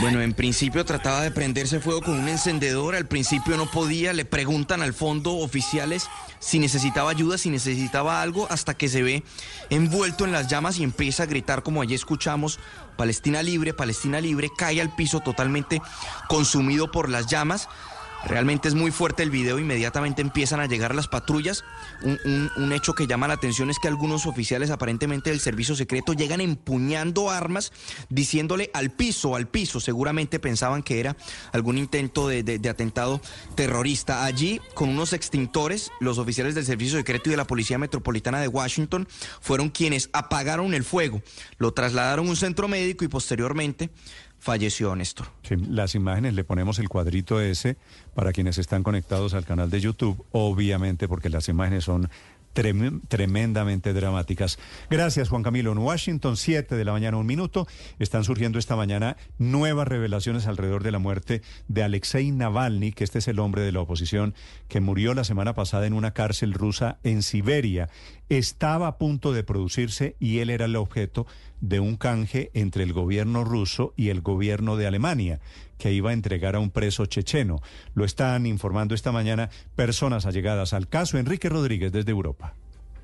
Bueno, 0.00 0.20
en 0.20 0.32
principio 0.32 0.84
trataba 0.84 1.22
de 1.22 1.32
prenderse 1.32 1.80
fuego 1.80 2.02
con 2.02 2.20
un 2.20 2.28
encendedor, 2.28 2.94
al 2.94 3.06
principio 3.08 3.56
no 3.56 3.68
podía, 3.68 4.12
le 4.12 4.24
preguntan 4.24 4.80
al 4.80 4.94
fondo 4.94 5.34
oficiales 5.38 6.08
si 6.38 6.60
necesitaba 6.60 7.10
ayuda, 7.10 7.36
si 7.36 7.50
necesitaba 7.50 8.22
algo, 8.22 8.46
hasta 8.48 8.74
que 8.74 8.88
se 8.88 9.02
ve 9.02 9.24
envuelto 9.70 10.24
en 10.24 10.30
las 10.30 10.46
llamas 10.46 10.78
y 10.78 10.84
empieza 10.84 11.24
a 11.24 11.26
gritar 11.26 11.64
como 11.64 11.82
allí 11.82 11.96
escuchamos, 11.96 12.60
Palestina 12.96 13.42
libre, 13.42 13.74
Palestina 13.74 14.20
libre, 14.20 14.50
cae 14.56 14.80
al 14.80 14.94
piso 14.94 15.18
totalmente 15.18 15.82
consumido 16.28 16.92
por 16.92 17.08
las 17.08 17.26
llamas. 17.26 17.68
Realmente 18.28 18.68
es 18.68 18.74
muy 18.74 18.90
fuerte 18.90 19.22
el 19.22 19.30
video, 19.30 19.58
inmediatamente 19.58 20.20
empiezan 20.20 20.60
a 20.60 20.66
llegar 20.66 20.94
las 20.94 21.08
patrullas. 21.08 21.64
Un, 22.02 22.72
hecho 22.72 22.94
que 22.94 23.06
llama 23.06 23.26
la 23.26 23.34
atención 23.34 23.70
es 23.70 23.78
que 23.78 23.88
algunos 23.88 24.26
oficiales 24.26 24.70
aparentemente 24.70 25.30
del 25.30 25.40
servicio 25.40 25.74
secreto 25.74 26.12
llegan 26.12 26.42
empuñando 26.42 27.30
armas, 27.30 27.72
diciéndole 28.10 28.70
al 28.74 28.90
piso, 28.90 29.34
al 29.34 29.48
piso. 29.48 29.80
Seguramente 29.80 30.38
pensaban 30.38 30.82
que 30.82 31.00
era 31.00 31.16
algún 31.52 31.78
intento 31.78 32.28
de, 32.28 32.42
de 32.42 32.68
atentado 32.68 33.22
terrorista. 33.54 34.24
Allí, 34.24 34.60
con 34.74 34.90
unos 34.90 35.14
extintores, 35.14 35.90
los 35.98 36.18
oficiales 36.18 36.54
del 36.54 36.66
servicio 36.66 36.98
secreto 36.98 37.30
y 37.30 37.32
de 37.32 37.38
la 37.38 37.46
Policía 37.46 37.78
Metropolitana 37.78 38.40
de 38.40 38.48
Washington 38.48 39.08
fueron 39.40 39.70
quienes 39.70 40.10
apagaron 40.12 40.74
el 40.74 40.84
fuego, 40.84 41.22
lo 41.56 41.72
trasladaron 41.72 42.26
a 42.26 42.30
un 42.30 42.36
centro 42.36 42.68
médico 42.68 43.04
y 43.04 43.08
posteriormente 43.08 43.90
falleció 44.38 44.94
Néstor. 44.94 45.28
las 45.68 45.94
imágenes 45.94 46.34
le 46.34 46.44
ponemos 46.44 46.78
el 46.78 46.88
cuadrito 46.88 47.40
ese 47.40 47.76
para 48.14 48.32
quienes 48.32 48.58
están 48.58 48.82
conectados 48.82 49.34
al 49.34 49.44
canal 49.44 49.70
de 49.70 49.80
YouTube, 49.80 50.24
obviamente 50.32 51.08
porque 51.08 51.28
las 51.28 51.48
imágenes 51.48 51.84
son 51.84 52.08
tremendamente 53.08 53.92
dramáticas. 53.92 54.58
Gracias, 54.90 55.28
Juan 55.28 55.42
Camilo. 55.42 55.72
En 55.72 55.78
Washington, 55.78 56.36
7 56.36 56.74
de 56.74 56.84
la 56.84 56.92
mañana, 56.92 57.16
un 57.16 57.26
minuto. 57.26 57.68
Están 57.98 58.24
surgiendo 58.24 58.58
esta 58.58 58.74
mañana 58.74 59.16
nuevas 59.38 59.86
revelaciones 59.86 60.46
alrededor 60.46 60.82
de 60.82 60.90
la 60.90 60.98
muerte 60.98 61.42
de 61.68 61.82
Alexei 61.84 62.32
Navalny, 62.32 62.92
que 62.92 63.04
este 63.04 63.20
es 63.20 63.28
el 63.28 63.38
hombre 63.38 63.62
de 63.62 63.72
la 63.72 63.80
oposición 63.80 64.34
que 64.66 64.80
murió 64.80 65.14
la 65.14 65.24
semana 65.24 65.54
pasada 65.54 65.86
en 65.86 65.92
una 65.92 66.12
cárcel 66.12 66.52
rusa 66.52 66.98
en 67.04 67.22
Siberia. 67.22 67.90
Estaba 68.28 68.88
a 68.88 68.98
punto 68.98 69.32
de 69.32 69.44
producirse 69.44 70.16
y 70.18 70.40
él 70.40 70.50
era 70.50 70.64
el 70.64 70.76
objeto 70.76 71.26
de 71.60 71.80
un 71.80 71.96
canje 71.96 72.50
entre 72.54 72.82
el 72.82 72.92
gobierno 72.92 73.44
ruso 73.44 73.92
y 73.96 74.08
el 74.08 74.20
gobierno 74.20 74.76
de 74.76 74.86
Alemania, 74.86 75.40
que 75.78 75.92
iba 75.92 76.10
a 76.10 76.14
entregar 76.14 76.56
a 76.56 76.60
un 76.60 76.70
preso 76.70 77.06
checheno. 77.06 77.60
Lo 77.94 78.04
están 78.04 78.46
informando 78.46 78.94
esta 78.94 79.12
mañana 79.12 79.50
personas 79.76 80.26
allegadas 80.26 80.72
al 80.72 80.88
caso. 80.88 81.18
Enrique 81.18 81.48
Rodríguez 81.48 81.92
desde 81.92 82.10
Europa. 82.10 82.54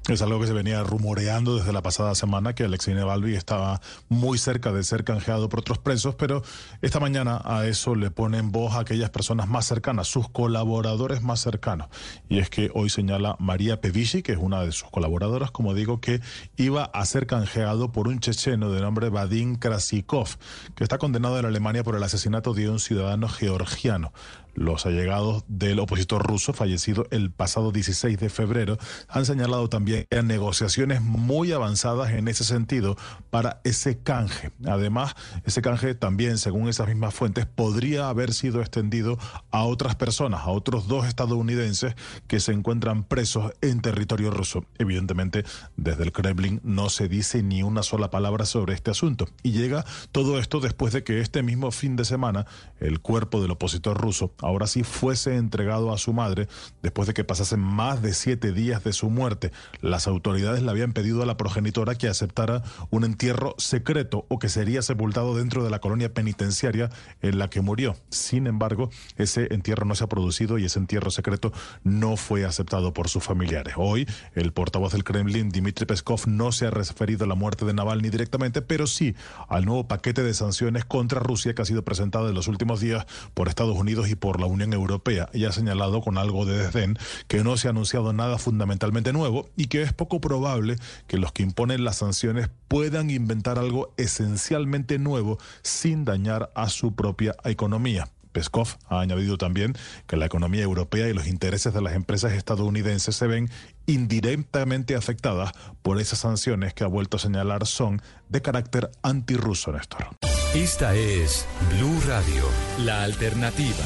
Es 0.07 0.21
algo 0.21 0.39
que 0.39 0.47
se 0.47 0.53
venía 0.53 0.83
rumoreando 0.83 1.57
desde 1.57 1.73
la 1.73 1.81
pasada 1.81 2.15
semana 2.15 2.55
que 2.55 2.65
Alexei 2.65 2.93
Navalny 2.93 3.37
estaba 3.37 3.81
muy 4.11 4.37
cerca 4.37 4.71
de 4.71 4.85
ser 4.85 5.03
canjeado 5.03 5.49
por 5.49 5.61
otros 5.61 5.79
presos, 5.79 6.15
pero 6.15 6.43
esta 6.83 7.01
mañana 7.01 7.41
a 7.43 7.67
eso 7.67 7.95
le 7.95 8.11
ponen 8.11 8.53
voz 8.53 8.75
a 8.75 8.81
aquellas 8.81 9.09
personas 9.09 9.49
más 9.49 9.65
cercanas, 9.65 10.07
sus 10.07 10.29
colaboradores 10.29 11.23
más 11.23 11.41
cercanos. 11.41 11.89
Y 12.29 12.39
es 12.39 12.51
que 12.51 12.71
hoy 12.75 12.91
señala 12.91 13.37
María 13.39 13.81
Pevici, 13.81 14.23
que 14.23 14.33
es 14.33 14.39
una 14.39 14.61
de 14.61 14.73
sus 14.73 14.91
colaboradoras, 14.91 15.51
como 15.51 15.73
digo, 15.73 16.03
que 16.03 16.21
iba 16.59 16.85
a 16.85 17.07
ser 17.07 17.27
canjeado 17.27 17.91
por 17.91 18.07
un 18.07 18.21
checheno 18.21 18.71
de 18.71 18.83
nombre 18.83 19.09
Vadim 19.09 19.57
Krasikov, 19.57 20.37
que 20.75 20.85
está 20.85 20.99
condenado 20.99 21.39
en 21.39 21.47
Alemania 21.47 21.83
por 21.83 21.97
el 21.97 22.03
asesinato 22.03 22.53
de 22.53 22.69
un 22.69 22.79
ciudadano 22.79 23.27
georgiano. 23.27 24.13
Los 24.55 24.87
allegados 24.87 25.45
del 25.49 25.81
opositor 25.81 26.27
ruso, 26.27 26.53
fallecido 26.53 27.07
el 27.11 27.31
pasado 27.31 27.73
16 27.73 28.19
de 28.19 28.29
febrero, 28.29 28.79
han 29.09 29.27
señalado 29.27 29.69
también 29.69 30.07
negociaciones 30.25 31.03
muy 31.03 31.53
avanzadas 31.53 32.11
en 32.13 32.29
ese 32.29 32.45
sentido 32.45 32.97
para 33.31 33.61
ese 33.65 33.99
canje. 33.99 34.53
Además, 34.67 35.15
ese 35.45 35.63
canje 35.63 35.95
también, 35.95 36.39
según 36.39 36.69
esas 36.69 36.89
mismas 36.89 37.15
fuentes, 37.15 37.47
podría 37.47 38.09
haber 38.09 38.33
sido 38.33 38.61
extendido 38.61 39.19
a 39.51 39.65
otras 39.65 39.97
personas, 39.97 40.43
a 40.43 40.51
otros 40.51 40.89
dos 40.89 41.07
estadounidenses 41.07 41.95
que 42.27 42.41
se 42.41 42.53
encuentran 42.53 43.05
presos 43.05 43.53
en 43.61 43.81
territorio 43.81 44.31
ruso. 44.31 44.65
Evidentemente, 44.79 45.45
desde 45.77 46.05
el 46.05 46.13
Kremlin 46.13 46.61
no 46.63 46.91
se 46.91 47.09
dice 47.09 47.43
ni 47.43 47.63
una 47.63 47.83
sola 47.83 48.11
palabra 48.11 48.47
sobre 48.47 48.75
este 48.75 48.91
asunto. 48.91 49.29
Y 49.43 49.53
llega 49.53 49.85
todo 50.13 50.39
esto 50.39 50.61
después 50.61 50.93
de 50.93 51.03
que 51.03 51.21
este 51.21 51.43
mismo 51.43 51.71
fin 51.71 51.97
de 51.97 52.05
semana 52.05 52.47
el 52.85 53.01
cuerpo 53.01 53.41
del 53.41 53.51
opositor 53.51 53.97
ruso 53.97 54.33
ahora 54.41 54.67
sí 54.67 54.83
fuese 54.83 55.37
entregado 55.37 55.93
a 55.93 55.99
su 55.99 56.13
madre 56.13 56.49
después 56.83 57.09
de 57.09 57.15
que 57.15 57.25
pasasen 57.25 57.61
más 57.61 58.03
de 58.03 58.15
siete 58.15 58.53
días 58.53 58.85
de 58.85 58.93
su 58.93 59.11
muerte. 59.11 59.53
Las 59.81 60.07
autoridades 60.07 60.63
le 60.63 60.71
habían 60.71 60.93
pedido 60.93 61.23
a 61.23 61.27
la 61.27 61.37
progenitora 61.37 61.95
que 61.95 62.09
aceptara 62.09 62.63
un 62.91 63.05
entierro 63.05 63.55
secreto 63.59 64.27
o 64.29 64.39
que 64.39 64.49
sería 64.49 64.83
sepultado 64.83 65.35
dentro 65.35 65.65
de 65.65 65.71
la 65.71 65.81
colonia 65.81 66.13
penitenciaria 66.13 66.91
en 67.23 67.39
la 67.39 67.49
que 67.49 67.63
murió. 67.63 67.97
Sin 68.11 68.47
embargo, 68.47 68.91
ese 69.17 69.53
entierro 69.53 69.87
no 69.87 69.95
se 69.95 70.05
ha 70.05 70.09
producido 70.09 70.59
y 70.59 70.67
ese 70.67 70.79
entierro 70.79 71.11
secreto 71.11 71.53
no 71.83 72.17
fue 72.17 72.45
aceptado 72.45 72.93
por 72.93 73.09
sus 73.09 73.25
familiares. 73.25 73.75
Hoy, 73.77 74.07
el 74.35 74.53
portavoz 74.53 74.93
del 74.93 75.05
Kremlin, 75.05 75.49
Dmitry 75.49 75.87
Peskov, 75.87 76.27
no 76.27 76.53
se 76.53 76.67
ha 76.67 76.71
referido 76.71 77.25
a 77.25 77.29
la 77.29 77.35
muerte 77.35 77.65
de 77.65 77.73
Navalny 77.73 78.11
directamente, 78.11 78.63
pero 78.63 78.87
sí 78.87 79.15
al 79.49 79.65
nuevo 79.65 79.89
paquete 79.89 80.23
de 80.23 80.35
sanciones 80.35 80.85
contra 80.85 81.21
Rusia 81.21 81.55
que 81.55 81.63
ha 81.63 81.65
sido 81.65 81.85
presentado 81.85 82.29
en 82.29 82.35
los 82.35 82.49
últimos 82.49 82.74
días 82.81 83.07
por 83.35 83.49
Estados 83.49 83.77
Unidos 83.77 84.09
y 84.09 84.15
por 84.15 84.41
la 84.41 84.47
Unión 84.47 84.73
Europea 84.73 85.29
y 85.33 85.45
ha 85.45 85.53
señalado 85.53 86.01
con 86.01 86.19
algo 86.19 86.47
de 86.47 86.59
desdén 86.59 86.99
que 87.29 87.45
no 87.45 87.57
se 87.57 87.69
ha 87.69 87.71
anunciado 87.71 88.13
nada 88.13 88.39
fundamentalmente 88.39 89.13
nuevo 89.13 89.49
y 89.57 89.67
que 89.67 89.83
es 89.83 89.93
poco 89.93 90.21
probable 90.21 90.77
que 91.07 91.19
los 91.19 91.33
que 91.33 91.43
imponen 91.43 91.85
las 91.85 91.97
sanciones 91.97 92.49
puedan 92.69 93.11
inventar 93.11 93.59
algo 93.59 93.95
esencialmente 93.97 94.99
nuevo 94.99 95.39
sin 95.63 96.05
dañar 96.05 96.51
a 96.55 96.69
su 96.69 96.95
propia 96.95 97.35
economía. 97.45 98.09
Peskov 98.35 98.67
ha 98.89 99.01
añadido 99.01 99.39
también 99.39 99.75
que 100.09 100.17
la 100.17 100.27
economía 100.27 100.63
europea 100.65 101.09
y 101.09 101.15
los 101.15 101.29
intereses 101.29 101.73
de 101.73 101.81
las 101.81 101.95
empresas 101.95 102.33
estadounidenses 102.33 103.15
se 103.15 103.29
ven 103.29 103.49
indirectamente 103.87 104.97
afectadas 104.97 105.53
por 105.83 106.01
esas 106.01 106.21
sanciones 106.21 106.75
que 106.75 106.85
ha 106.85 106.89
vuelto 106.89 107.17
a 107.17 107.21
señalar 107.21 107.67
son 107.67 108.01
de 108.29 108.43
carácter 108.43 108.91
antirruso, 109.03 109.73
Néstor. 109.73 110.09
Esta 110.55 110.95
es 110.95 111.47
Blue 111.77 112.01
Radio, 112.07 112.45
la 112.85 113.03
alternativa. 113.03 113.85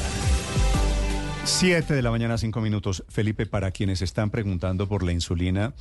Siete 1.45 1.95
de 1.95 2.03
la 2.03 2.11
mañana, 2.11 2.37
cinco 2.37 2.61
minutos. 2.61 3.03
Felipe, 3.09 3.45
para 3.45 3.71
quienes 3.71 4.01
están 4.01 4.29
preguntando 4.29 4.87
por 4.87 5.03
la 5.03 5.13
insulina, 5.13 5.73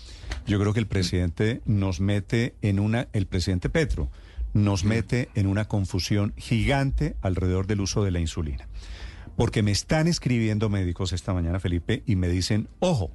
yo 0.47 0.59
creo 0.59 0.73
que 0.73 0.81
el 0.81 0.87
presidente 0.87 1.61
nos 1.67 2.01
mete 2.01 2.55
en 2.63 2.81
una, 2.81 3.09
el 3.13 3.27
presidente 3.27 3.69
Petro, 3.69 4.11
nos 4.55 4.85
mete 4.85 5.29
en 5.35 5.47
una 5.47 5.67
confusión 5.67 6.33
gigante 6.37 7.17
alrededor 7.21 7.67
del 7.67 7.83
uso 7.83 8.03
de 8.03 8.13
la 8.13 8.21
insulina. 8.21 8.67
Porque 9.37 9.63
me 9.63 9.71
están 9.71 10.09
escribiendo 10.09 10.69
médicos 10.71 11.13
esta 11.13 11.35
mañana, 11.35 11.61
Felipe, 11.61 12.03
y 12.07 12.17
me 12.17 12.29
dicen, 12.29 12.69
ojo, 12.81 13.11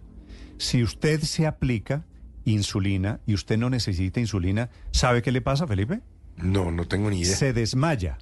si 0.64 0.82
usted 0.84 1.22
se 1.22 1.46
aplica 1.46 2.06
insulina 2.46 3.20
y 3.26 3.34
usted 3.34 3.58
no 3.58 3.70
necesita 3.70 4.20
insulina, 4.20 4.70
¿sabe 4.92 5.22
qué 5.22 5.32
le 5.32 5.42
pasa, 5.42 5.68
Felipe? 5.68 6.02
No, 6.38 6.72
no 6.72 6.88
tengo 6.88 7.10
ni 7.10 7.22
idea. 7.22 7.36
Se 7.36 7.54
desmaya. 7.54 8.18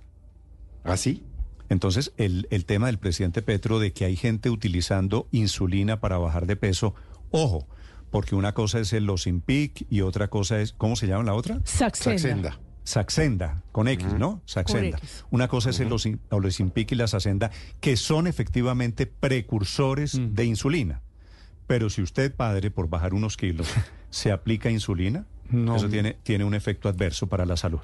¿Ah, 0.84 0.98
sí? 0.98 1.24
Entonces, 1.70 2.14
el, 2.18 2.48
el 2.50 2.66
tema 2.66 2.88
del 2.88 2.98
presidente 2.98 3.42
Petro 3.42 3.80
de 3.80 3.94
que 3.94 4.06
hay 4.06 4.16
gente 4.16 4.50
utilizando 4.50 5.28
insulina 5.32 6.02
para 6.02 6.18
bajar 6.18 6.45
de 6.45 6.56
peso, 6.56 6.95
ojo, 7.30 7.68
porque 8.10 8.36
una 8.36 8.53
cosa 8.53 8.80
es 8.80 8.92
el 8.92 9.10
Ozempic 9.10 9.86
y 9.90 10.02
otra 10.02 10.28
cosa 10.28 10.60
es, 10.60 10.74
¿cómo 10.74 10.95
se 10.95 11.08
llama 11.08 11.24
la 11.24 11.34
otra? 11.34 11.61
Saxenda. 11.64 12.20
Saxenda. 12.20 12.60
Saxenda, 12.84 13.64
con 13.72 13.88
X, 13.88 14.14
¿no? 14.18 14.42
Saxenda. 14.45 14.98
X. 14.98 15.26
Una 15.30 15.48
cosa 15.48 15.70
es 15.70 15.80
el 15.80 15.94
Ozempic 15.94 16.92
y 16.92 16.95
la 16.95 17.08
Saxenda, 17.08 17.52
que 17.80 17.95
son 17.95 18.26
efectivamente 18.26 19.06
precursores 19.06 20.20
de 20.20 20.45
insulina. 20.45 21.02
Pero 21.72 21.90
si 21.90 22.01
usted, 22.01 22.35
padre, 22.35 22.69
por 22.69 22.90
bajar 22.90 23.14
unos 23.14 23.38
kilos, 23.38 23.69
se 24.09 24.33
aplica 24.33 24.69
insulina, 24.69 25.25
No. 25.50 25.77
eso 25.77 25.88
tiene, 25.88 26.17
tiene 26.22 26.43
un 26.43 26.53
efecto 26.53 26.90
adverso 26.90 27.27
para 27.27 27.45
la 27.45 27.56
salud. 27.56 27.80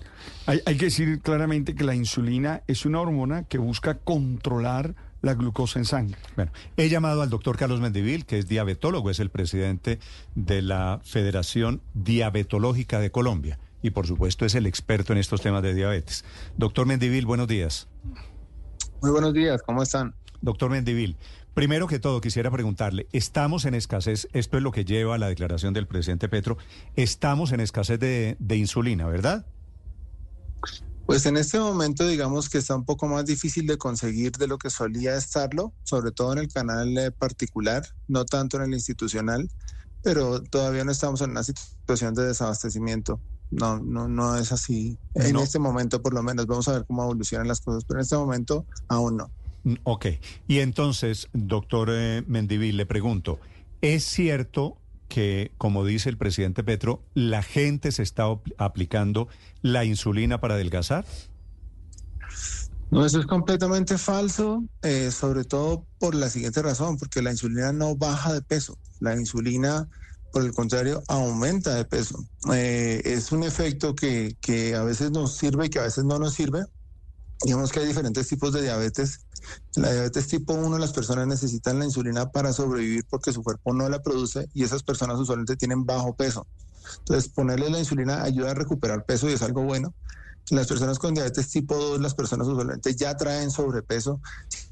Hay, 0.46 0.60
hay 0.66 0.76
que 0.76 0.86
decir 0.86 1.22
claramente 1.22 1.74
que 1.74 1.86
la 1.86 1.96
insulina 1.96 2.64
es 2.68 2.86
una 2.86 3.00
hormona 3.00 3.44
que 3.44 3.58
busca 3.58 3.98
controlar 3.98 4.94
la 5.22 5.36
glucosa 5.36 5.80
en 5.80 5.86
sangre. 5.86 6.18
Bueno, 6.36 6.52
he 6.76 6.90
llamado 6.90 7.22
al 7.22 7.30
doctor 7.30 7.56
Carlos 7.56 7.80
Mendivil, 7.80 8.26
que 8.26 8.38
es 8.40 8.50
diabetólogo, 8.50 9.10
es 9.10 9.22
el 9.22 9.30
presidente 9.30 10.00
de 10.36 10.62
la 10.62 11.00
Federación 11.06 11.82
Diabetológica 11.94 13.00
de 13.00 13.10
Colombia 13.10 13.58
y 13.82 13.92
por 13.92 14.06
supuesto 14.06 14.44
es 14.46 14.54
el 14.56 14.66
experto 14.66 15.14
en 15.14 15.20
estos 15.20 15.40
temas 15.40 15.64
de 15.64 15.74
diabetes. 15.74 16.26
Doctor 16.58 16.88
Mendivil, 16.88 17.26
buenos 17.26 17.48
días. 17.48 17.88
Muy 19.02 19.12
buenos 19.12 19.34
días, 19.34 19.62
¿cómo 19.66 19.82
están? 19.82 20.14
Doctor 20.42 20.70
Mendivil, 20.70 21.16
primero 21.58 21.88
que 21.88 21.98
todo 21.98 22.22
quisiera 22.22 22.52
preguntarle, 22.52 23.08
¿estamos 23.14 23.66
en 23.66 23.74
escasez? 23.74 24.28
Esto 24.32 24.58
es 24.58 24.64
lo 24.64 24.72
que 24.72 24.86
lleva 24.86 25.16
a 25.16 25.18
la 25.18 25.28
declaración 25.28 25.74
del 25.74 25.88
presidente 25.88 26.30
Petro. 26.30 26.56
Estamos 26.96 27.52
en 27.52 27.62
escasez 27.62 28.00
de, 28.00 28.38
de 28.40 28.58
insulina, 28.58 29.08
¿verdad? 29.08 29.44
Pues 31.08 31.26
en 31.26 31.36
este 31.36 31.60
momento 31.60 32.08
digamos 32.08 32.48
que 32.48 32.60
está 32.60 32.76
un 32.76 32.86
poco 32.86 33.08
más 33.08 33.26
difícil 33.26 33.66
de 33.66 33.80
conseguir 33.80 34.34
de 34.34 34.46
lo 34.46 34.60
que 34.60 34.70
solía 34.70 35.16
estarlo, 35.16 35.74
sobre 35.82 36.12
todo 36.12 36.34
en 36.34 36.38
el 36.38 36.48
canal 36.48 36.96
eh, 36.96 37.10
particular, 37.10 37.84
no 38.08 38.24
tanto 38.26 38.58
en 38.58 38.64
el 38.66 38.74
institucional, 38.76 39.50
pero 40.04 40.44
todavía 40.44 40.84
no 40.84 40.92
estamos 40.92 41.22
en 41.22 41.32
una 41.32 41.42
situación 41.44 42.14
de 42.14 42.28
desabastecimiento. 42.28 43.20
No, 43.50 43.80
no, 43.80 44.08
no 44.08 44.38
es 44.38 44.52
así. 44.52 45.00
En 45.16 45.34
No. 45.34 45.42
este 45.42 45.58
momento 45.58 46.04
por 46.04 46.14
lo 46.14 46.22
menos, 46.22 46.46
vamos 46.46 46.68
a 46.68 46.74
ver 46.74 46.86
cómo 46.86 47.02
evolucionan 47.02 47.48
las 47.48 47.62
cosas, 47.62 47.84
pero 47.88 48.00
en 48.00 48.04
este 48.04 48.16
momento 48.16 48.64
aún 48.90 49.18
no. 49.18 49.32
Ok. 49.84 50.06
Y 50.48 50.60
entonces, 50.60 51.28
doctor 51.34 51.90
eh, 51.92 52.24
Mendivil, 52.28 52.78
le 52.78 52.86
pregunto, 52.86 53.40
¿es 53.82 54.04
cierto 54.04 54.78
que, 55.08 55.52
como 55.58 55.86
dice 55.86 56.10
el 56.10 56.18
presidente 56.18 56.64
Petro, 56.64 57.04
la 57.14 57.42
gente 57.42 57.92
se 57.92 58.04
está 58.04 58.26
aplicando 58.58 59.28
la 59.62 59.86
insulina 59.86 60.40
para 60.40 60.56
adelgazar? 60.56 61.06
No, 62.90 63.06
eso 63.06 63.20
es 63.20 63.26
completamente 63.26 63.98
falso, 63.98 64.64
eh, 64.82 65.12
sobre 65.12 65.44
todo 65.44 65.86
por 66.00 66.16
la 66.16 66.30
siguiente 66.30 66.62
razón, 66.62 66.98
porque 66.98 67.22
la 67.22 67.32
insulina 67.32 67.74
no 67.74 67.96
baja 67.96 68.34
de 68.34 68.42
peso. 68.42 68.78
La 69.02 69.16
insulina, 69.16 69.90
por 70.32 70.44
el 70.44 70.54
contrario, 70.54 71.04
aumenta 71.10 71.76
de 71.76 71.84
peso. 71.84 72.24
Eh, 72.54 73.02
es 73.04 73.32
un 73.34 73.44
efecto 73.44 73.94
que, 73.94 74.38
que 74.40 74.76
a 74.76 74.84
veces 74.84 75.12
nos 75.12 75.36
sirve 75.36 75.66
y 75.66 75.70
que 75.70 75.80
a 75.80 75.84
veces 75.84 76.06
no 76.06 76.18
nos 76.18 76.34
sirve. 76.34 76.64
Digamos 77.44 77.72
que 77.72 77.80
hay 77.80 77.88
diferentes 77.88 78.28
tipos 78.28 78.52
de 78.54 78.64
diabetes. 78.64 79.20
La 79.76 79.92
diabetes 79.92 80.28
tipo 80.28 80.54
1, 80.54 80.78
las 80.78 80.92
personas 80.92 81.28
necesitan 81.28 81.80
la 81.80 81.86
insulina 81.86 82.32
para 82.32 82.52
sobrevivir 82.52 83.06
porque 83.10 83.32
su 83.32 83.44
cuerpo 83.44 83.74
no 83.74 83.88
la 83.90 84.02
produce 84.02 84.50
y 84.54 84.64
esas 84.64 84.84
personas 84.84 85.20
usualmente 85.20 85.56
tienen 85.56 85.86
bajo 85.86 86.16
peso. 86.16 86.48
Entonces, 87.00 87.30
ponerle 87.30 87.70
la 87.70 87.80
insulina 87.80 88.24
ayuda 88.24 88.52
a 88.52 88.54
recuperar 88.54 89.06
peso 89.06 89.30
y 89.30 89.34
es 89.34 89.42
algo 89.42 89.64
bueno. 89.64 89.94
Las 90.50 90.68
personas 90.68 90.98
con 90.98 91.14
diabetes 91.14 91.50
tipo 91.50 91.76
2, 91.76 92.00
las 92.00 92.16
personas 92.16 92.48
usualmente 92.48 92.96
ya 92.96 93.16
traen 93.18 93.52
sobrepeso, 93.52 94.22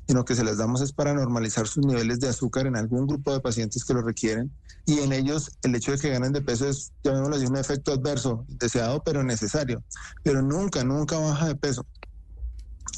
sino 0.08 0.24
que 0.24 0.34
se 0.34 0.44
las 0.44 0.58
damos 0.58 0.82
es 0.82 0.94
para 0.94 1.14
normalizar 1.14 1.68
sus 1.68 1.86
niveles 1.86 2.20
de 2.22 2.30
azúcar 2.30 2.66
en 2.66 2.78
algún 2.78 3.06
grupo 3.06 3.34
de 3.34 3.42
pacientes 3.42 3.84
que 3.84 3.94
lo 3.94 4.02
requieren. 4.02 4.56
Y 4.86 5.00
en 5.00 5.12
ellos 5.12 5.52
el 5.64 5.76
hecho 5.76 5.92
de 5.92 5.98
que 5.98 6.10
ganen 6.10 6.32
de 6.32 6.42
peso 6.42 6.70
es, 6.70 6.94
llamémoslo 7.04 7.36
así, 7.36 7.46
un 7.46 7.58
efecto 7.58 7.92
adverso, 7.92 8.46
deseado 8.48 9.04
pero 9.04 9.24
necesario. 9.24 9.84
Pero 10.24 10.42
nunca, 10.42 10.84
nunca 10.86 11.18
baja 11.18 11.48
de 11.48 11.56
peso. 11.56 11.86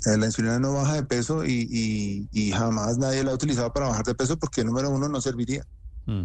Eh, 0.06 0.17
La 0.17 0.26
insulina 0.27 0.59
no 0.59 0.74
baja 0.74 0.93
de 0.95 1.03
peso 1.03 1.45
y, 1.45 1.67
y- 1.69 2.27
y 2.32 2.51
jamás 2.51 2.98
nadie 2.98 3.24
la 3.24 3.32
ha 3.32 3.34
utilizado 3.35 3.72
para 3.74 3.88
bajar 3.88 4.06
de 4.06 4.16
peso 4.16 4.38
porque 4.38 4.64
número 4.64 4.90
uno 4.90 5.09
no 5.09 5.19
serviría. 5.22 5.64
Mm. 6.06 6.24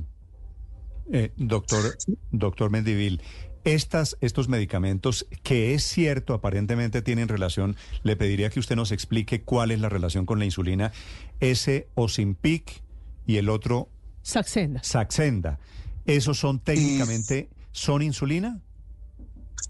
Eh, 1.12 1.33
doctor, 1.36 1.97
doctor 2.31 2.70
Mendivil, 2.70 3.20
estas, 3.65 4.17
estos 4.20 4.49
medicamentos 4.49 5.26
que 5.42 5.75
es 5.75 5.84
cierto 5.84 6.34
aparentemente 6.34 7.02
tienen 7.02 7.28
relación, 7.28 7.76
le 8.02 8.17
pediría 8.17 8.51
que 8.51 8.60
usted 8.60 8.76
nos 8.76 8.92
explique 8.92 9.42
cuál 9.42 9.70
es 9.70 9.81
la 9.81 9.89
relación 9.89 10.26
con 10.26 10.39
la 10.39 10.44
insulina, 10.44 10.92
ese 11.41 11.89
Ozempic 11.94 12.83
y 13.26 13.36
el 13.36 13.49
otro 13.49 13.89
Saxenda. 14.23 14.83
Saxenda. 14.84 15.59
¿Esos 16.07 16.39
son 16.39 16.60
técnicamente, 16.60 17.49
son 17.73 18.02
insulina? 18.02 18.60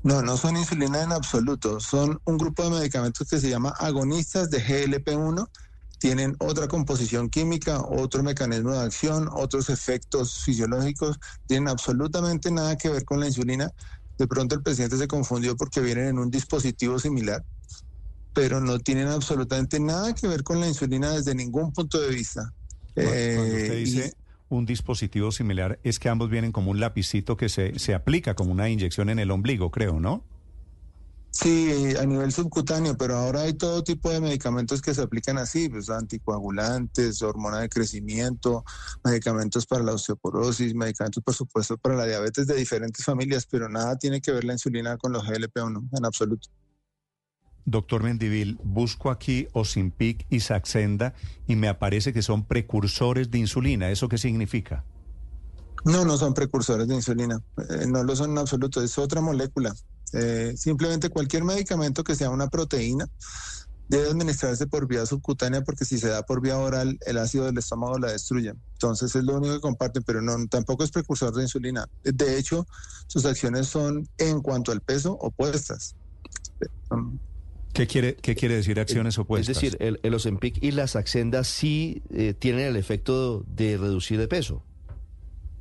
No, 0.03 0.21
no 0.21 0.37
son 0.37 0.57
insulina 0.57 1.03
en 1.03 1.13
absoluto. 1.13 1.79
Son 1.81 2.19
un 2.25 2.39
grupo 2.39 2.65
de 2.65 2.71
medicamentos 2.71 3.29
que 3.29 3.39
se 3.39 3.49
llama 3.49 3.71
agonistas 3.79 4.51
de 4.51 4.61
GLP-1. 4.61 5.47
Tienen 5.99 6.35
otra 6.41 6.67
composición 6.67 7.31
química, 7.31 7.81
otro 7.81 8.25
mecanismo 8.25 8.73
de 8.73 8.81
acción, 8.81 9.29
otros 9.33 9.71
efectos 9.71 10.43
fisiológicos. 10.43 11.17
Tienen 11.47 11.69
absolutamente 11.69 12.51
nada 12.51 12.77
que 12.77 12.89
ver 12.89 13.05
con 13.05 13.21
la 13.21 13.27
insulina. 13.27 13.71
De 14.19 14.27
pronto 14.27 14.57
el 14.57 14.63
presidente 14.63 14.97
se 14.97 15.07
confundió 15.07 15.57
porque 15.57 15.81
vienen 15.81 16.09
en 16.09 16.19
un 16.19 16.31
dispositivo 16.31 16.99
similar, 16.99 17.45
pero 18.33 18.61
no 18.61 18.81
tienen 18.81 19.09
absolutamente 19.09 19.79
nada 19.79 20.15
que 20.15 20.27
ver 20.27 20.43
con 20.43 20.61
la 20.61 20.67
insulina 20.67 21.13
desde 21.13 21.35
ningún 21.35 21.73
punto 21.73 22.01
de 22.01 22.09
vista. 22.09 22.53
Cuando 22.95 23.13
Eh, 23.13 23.57
usted 23.63 23.77
dice 23.85 24.13
un 24.57 24.67
dispositivo 24.67 25.33
similar, 25.33 25.81
es 25.83 25.99
que 25.99 26.09
ambos 26.09 26.31
vienen 26.31 26.53
como 26.53 26.71
un 26.71 26.81
lapicito 26.81 27.37
que 27.37 27.49
se, 27.49 27.79
se 27.79 27.95
aplica 27.95 28.35
como 28.35 28.53
una 28.53 28.69
inyección 28.69 29.09
en 29.09 29.19
el 29.19 29.31
ombligo, 29.31 29.71
creo, 29.71 30.01
¿no? 30.01 30.25
Sí, 31.35 31.95
a 31.99 32.05
nivel 32.05 32.31
subcutáneo, 32.31 32.95
pero 32.99 33.17
ahora 33.17 33.43
hay 33.43 33.55
todo 33.55 33.83
tipo 33.83 34.11
de 34.11 34.21
medicamentos 34.21 34.83
que 34.83 34.93
se 34.93 35.01
aplican 35.01 35.39
así, 35.39 35.71
pues 35.71 35.89
anticoagulantes, 35.89 37.23
hormona 37.23 37.61
de 37.61 37.71
crecimiento, 37.71 38.65
medicamentos 39.03 39.65
para 39.65 39.83
la 39.83 39.95
osteoporosis, 39.95 40.75
medicamentos 40.75 41.23
por 41.25 41.33
supuesto 41.33 41.79
para 41.79 41.97
la 41.97 42.05
diabetes 42.05 42.47
de 42.47 42.55
diferentes 42.55 43.03
familias, 43.03 43.47
pero 43.51 43.71
nada 43.71 43.97
tiene 43.97 44.21
que 44.21 44.31
ver 44.31 44.45
la 44.45 44.53
insulina 44.53 44.99
con 44.99 45.13
los 45.13 45.25
GLP-1 45.25 45.89
en 45.97 46.05
absoluto. 46.05 46.51
Doctor 47.65 48.03
Mendivil, 48.03 48.59
busco 48.65 49.11
aquí 49.11 49.49
Ozempic 49.53 50.27
y 50.31 50.41
Saxenda 50.41 51.15
y 51.47 51.57
me 51.57 51.69
aparece 51.69 52.13
que 52.13 52.23
son 52.23 52.45
precursores 52.45 53.31
de 53.31 53.39
insulina. 53.39 53.91
¿Eso 53.91 54.09
qué 54.09 54.19
significa? 54.19 54.85
No, 55.85 56.05
no 56.05 56.17
son 56.17 56.35
precursores 56.35 56.87
de 56.87 56.95
insulina, 56.95 57.41
eh, 57.71 57.87
no 57.89 58.05
lo 58.05 58.15
son 58.15 58.31
en 58.31 58.39
absoluto, 58.39 58.83
es 58.83 58.99
otra 58.99 59.21
molécula. 59.21 59.75
Eh, 60.13 60.55
simplemente 60.57 61.09
cualquier 61.09 61.43
medicamento 61.45 62.05
que 62.05 62.15
sea 62.15 62.31
una 62.31 62.49
proteína 62.49 63.09
debe 63.89 64.09
administrarse 64.11 64.67
por 64.67 64.87
vía 64.87 65.05
subcutánea 65.07 65.63
porque 65.63 65.85
si 65.85 65.99
se 65.99 66.09
da 66.09 66.23
por 66.23 66.41
vía 66.41 66.59
oral 66.59 66.99
el 67.05 67.19
ácido 67.19 67.47
del 67.47 67.59
estómago 67.59 67.99
la 67.99 68.13
destruye. 68.13 68.55
Entonces 68.75 69.15
es 69.15 69.25
lo 69.25 69.37
único 69.37 69.55
que 69.55 69.61
comparten, 69.61 70.03
pero 70.05 70.23
no, 70.23 70.35
tampoco 70.49 70.85
es 70.85 70.91
precursor 70.91 71.35
de 71.35 71.43
insulina. 71.43 71.87
De 72.03 72.39
hecho, 72.39 72.67
sus 73.07 73.25
acciones 73.27 73.67
son 73.67 74.09
en 74.19 74.41
cuanto 74.41 74.73
al 74.73 74.81
peso 74.81 75.13
opuestas. 75.21 75.95
Um, 76.91 77.19
¿Qué 77.73 77.87
quiere, 77.87 78.17
qué 78.17 78.35
quiere 78.35 78.57
decir 78.57 78.79
acciones 78.79 79.19
opuestas? 79.19 79.57
Es 79.57 79.63
decir, 79.63 79.77
el, 79.81 79.99
el 80.03 80.15
Ozempic 80.15 80.63
y 80.63 80.73
la 80.73 80.87
Saxenda 80.87 81.43
sí 81.43 82.03
eh, 82.11 82.35
tienen 82.39 82.67
el 82.67 82.77
efecto 82.77 83.45
de 83.47 83.79
reducir 83.79 84.19
de 84.19 84.29
peso. 84.29 84.63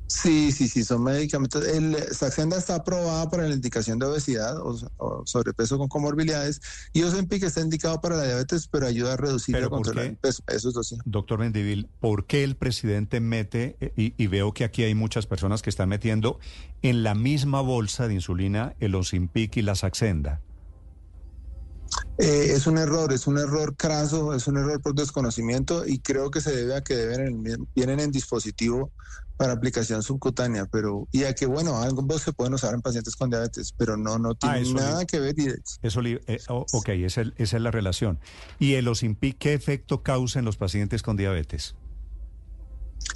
Sí, 0.08 0.52
sí, 0.52 0.68
sí, 0.68 0.84
son 0.84 1.04
medicamentos. 1.04 1.66
El 1.66 1.96
Saxenda 2.12 2.58
está 2.58 2.74
aprobada 2.74 3.30
para 3.30 3.48
la 3.48 3.54
indicación 3.54 3.98
de 3.98 4.04
obesidad 4.04 4.58
o, 4.58 4.76
o 4.98 5.22
sobrepeso 5.24 5.78
con 5.78 5.88
comorbilidades 5.88 6.60
y 6.92 7.02
Ozempic 7.02 7.42
está 7.44 7.62
indicado 7.62 7.98
para 8.02 8.16
la 8.16 8.24
diabetes, 8.24 8.68
pero 8.68 8.86
ayuda 8.86 9.14
a 9.14 9.16
reducir 9.16 9.54
y 9.54 9.56
Pero 9.56 9.68
a 9.68 9.70
¿por 9.70 9.78
controlar 9.78 10.04
qué? 10.04 10.10
el 10.10 10.16
peso. 10.18 10.42
Eso 10.48 10.68
es 10.68 10.76
así. 10.76 10.98
Doctor 11.06 11.38
Mendivil, 11.38 11.88
¿por 11.98 12.26
qué 12.26 12.44
el 12.44 12.56
presidente 12.56 13.20
mete, 13.20 13.78
eh, 13.80 13.94
y, 13.96 14.12
y 14.22 14.26
veo 14.26 14.52
que 14.52 14.64
aquí 14.64 14.82
hay 14.82 14.94
muchas 14.94 15.24
personas 15.24 15.62
que 15.62 15.70
están 15.70 15.88
metiendo 15.88 16.38
en 16.82 17.04
la 17.04 17.14
misma 17.14 17.62
bolsa 17.62 18.06
de 18.06 18.12
insulina 18.12 18.74
el 18.80 18.94
Ozempic 18.94 19.56
y 19.56 19.62
la 19.62 19.76
Saxenda? 19.76 20.42
Eh, 22.18 22.52
es 22.54 22.66
un 22.66 22.78
error, 22.78 23.12
es 23.12 23.26
un 23.26 23.38
error 23.38 23.74
craso, 23.76 24.34
es 24.34 24.46
un 24.46 24.58
error 24.58 24.80
por 24.80 24.94
desconocimiento 24.94 25.86
y 25.86 26.00
creo 26.00 26.30
que 26.30 26.40
se 26.40 26.54
debe 26.54 26.76
a 26.76 26.82
que 26.82 26.94
deben 26.94 27.42
vienen 27.74 28.00
en 28.00 28.10
dispositivo 28.12 28.92
para 29.36 29.54
aplicación 29.54 30.02
subcutánea, 30.02 30.66
pero 30.66 31.08
y 31.10 31.24
a 31.24 31.34
que 31.34 31.46
bueno, 31.46 31.76
ambos 31.82 32.22
se 32.22 32.32
pueden 32.32 32.54
usar 32.54 32.74
en 32.74 32.82
pacientes 32.82 33.16
con 33.16 33.30
diabetes, 33.30 33.72
pero 33.76 33.96
no 33.96 34.18
no 34.18 34.34
tiene 34.34 34.56
Ah, 34.56 34.60
eso 34.60 34.74
nada 34.74 35.00
li- 35.00 35.06
que 35.06 35.18
ver 35.20 35.34
y 35.38 35.52
Eso, 35.80 36.00
li- 36.02 36.20
eh, 36.26 36.38
ok, 36.48 36.88
esa, 36.90 37.22
es- 37.22 37.32
esa 37.36 37.56
es 37.56 37.62
la 37.62 37.70
relación. 37.70 38.20
¿Y 38.58 38.74
el 38.74 38.86
Ozempic 38.86 39.38
qué 39.38 39.54
efecto 39.54 40.02
causa 40.02 40.38
en 40.38 40.44
los 40.44 40.56
pacientes 40.58 41.02
con 41.02 41.16
diabetes? 41.16 41.74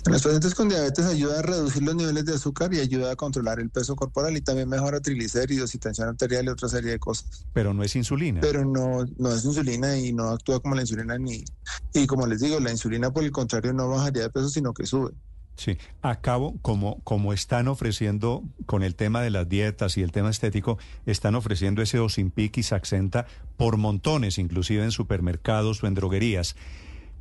En 0.07 0.13
los 0.13 0.23
pacientes 0.23 0.55
con 0.55 0.69
diabetes 0.69 1.05
ayuda 1.05 1.41
a 1.41 1.43
reducir 1.43 1.83
los 1.83 1.97
niveles 1.97 2.25
de 2.25 2.35
azúcar 2.35 2.73
y 2.73 2.79
ayuda 2.79 3.11
a 3.11 3.17
controlar 3.17 3.59
el 3.59 3.71
peso 3.71 3.97
corporal 3.97 4.37
y 4.37 4.41
también 4.41 4.69
mejora 4.69 5.01
triglicéridos 5.01 5.75
y 5.75 5.79
tensión 5.79 6.09
arterial 6.09 6.45
y 6.45 6.49
otra 6.49 6.69
serie 6.69 6.93
de 6.93 6.99
cosas. 7.01 7.45
Pero 7.53 7.75
no 7.75 7.83
es 7.83 7.97
insulina. 7.97 8.41
Pero 8.41 8.65
no, 8.65 9.05
no 9.19 9.33
es 9.33 9.45
insulina 9.45 9.99
y 9.99 10.13
no 10.13 10.29
actúa 10.29 10.61
como 10.61 10.77
la 10.77 10.83
insulina 10.83 11.19
ni... 11.19 11.45
Y 11.93 12.07
como 12.07 12.27
les 12.27 12.41
digo, 12.41 12.61
la 12.61 12.71
insulina 12.71 13.13
por 13.13 13.25
el 13.25 13.33
contrario 13.33 13.73
no 13.73 13.89
bajaría 13.89 14.23
de 14.23 14.31
peso, 14.31 14.49
sino 14.49 14.73
que 14.73 14.87
sube. 14.87 15.11
Sí, 15.57 15.79
acabo, 16.03 16.57
como, 16.61 17.01
como 17.03 17.33
están 17.33 17.67
ofreciendo 17.67 18.45
con 18.67 18.83
el 18.83 18.95
tema 18.95 19.23
de 19.23 19.31
las 19.31 19.49
dietas 19.49 19.97
y 19.97 20.03
el 20.03 20.13
tema 20.13 20.31
estético, 20.31 20.79
están 21.07 21.35
ofreciendo 21.35 21.83
ese 21.83 21.99
Ozempic 21.99 22.59
y 22.59 22.63
Saxenta 22.63 23.27
por 23.57 23.79
montones, 23.79 24.39
inclusive 24.39 24.85
en 24.85 24.91
supermercados 24.91 25.83
o 25.83 25.87
en 25.87 25.95
droguerías. 25.95 26.57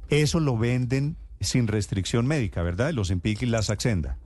Eso 0.09 0.39
lo 0.39 0.57
venden 0.57 1.15
sin 1.45 1.67
restricción 1.67 2.27
médica, 2.27 2.61
¿verdad? 2.63 2.89
El 2.89 2.99
Ozempic 2.99 3.41
y 3.41 3.45
la 3.45 3.61
Saxenda. 3.61 4.17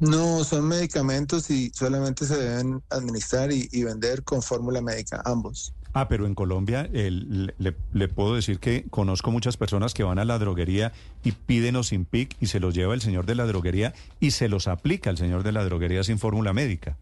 No, 0.00 0.42
son 0.42 0.66
medicamentos 0.66 1.48
y 1.50 1.70
solamente 1.74 2.26
se 2.26 2.36
deben 2.36 2.82
administrar 2.90 3.52
y, 3.52 3.68
y 3.70 3.84
vender 3.84 4.24
con 4.24 4.42
fórmula 4.42 4.80
médica, 4.80 5.22
ambos. 5.24 5.72
Ah, 5.94 6.08
pero 6.08 6.26
en 6.26 6.34
Colombia 6.34 6.88
el- 6.92 7.54
le, 7.58 7.76
le 7.92 8.08
puedo 8.08 8.34
decir 8.34 8.58
que 8.58 8.86
conozco 8.90 9.30
muchas 9.30 9.56
personas 9.56 9.94
que 9.94 10.02
van 10.02 10.18
a 10.18 10.24
la 10.24 10.38
droguería 10.38 10.92
y 11.22 11.32
piden 11.32 11.76
Ozempic 11.76 12.34
y 12.40 12.46
se 12.46 12.60
los 12.60 12.74
lleva 12.74 12.94
el 12.94 13.02
señor 13.02 13.26
de 13.26 13.34
la 13.34 13.46
droguería 13.46 13.92
y 14.18 14.30
se 14.32 14.48
los 14.48 14.68
aplica 14.68 15.10
el 15.10 15.18
señor 15.18 15.42
de 15.42 15.52
la 15.52 15.62
droguería 15.64 16.02
sin 16.02 16.18
fórmula 16.18 16.52
médica. 16.52 16.96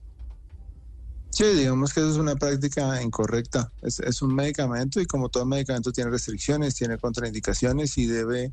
Sí, 1.31 1.45
digamos 1.45 1.95
que 1.95 2.01
eso 2.01 2.11
es 2.11 2.17
una 2.17 2.35
práctica 2.35 3.01
incorrecta. 3.01 3.73
Es, 3.83 4.01
es 4.01 4.21
un 4.21 4.35
medicamento 4.35 5.01
y 5.01 5.07
como 5.07 5.29
todo 5.29 5.47
medicamento 5.47 5.93
tiene 5.93 6.11
restricciones, 6.11 6.75
tiene 6.75 6.99
contraindicaciones 6.99 7.97
y 7.97 8.07
debe 8.07 8.53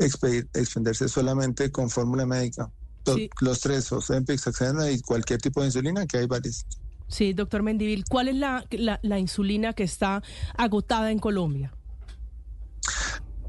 expedir- 0.00 0.48
expenderse 0.54 1.08
solamente 1.08 1.70
con 1.70 1.88
fórmula 1.88 2.26
médica. 2.26 2.70
Sí. 3.06 3.30
Los 3.40 3.60
tres, 3.60 3.90
Ozempic, 3.92 4.38
Saxenda 4.38 4.90
y 4.90 5.00
cualquier 5.00 5.40
tipo 5.40 5.60
de 5.60 5.66
insulina, 5.66 6.06
que 6.06 6.18
hay 6.18 6.26
varias. 6.26 6.66
Sí, 7.08 7.32
doctor 7.32 7.62
Mendivil, 7.62 8.04
¿cuál 8.08 8.28
es 8.28 8.36
la, 8.36 8.64
la, 8.70 9.00
la 9.02 9.18
insulina 9.18 9.72
que 9.72 9.84
está 9.84 10.22
agotada 10.56 11.10
en 11.10 11.18
Colombia? 11.18 11.72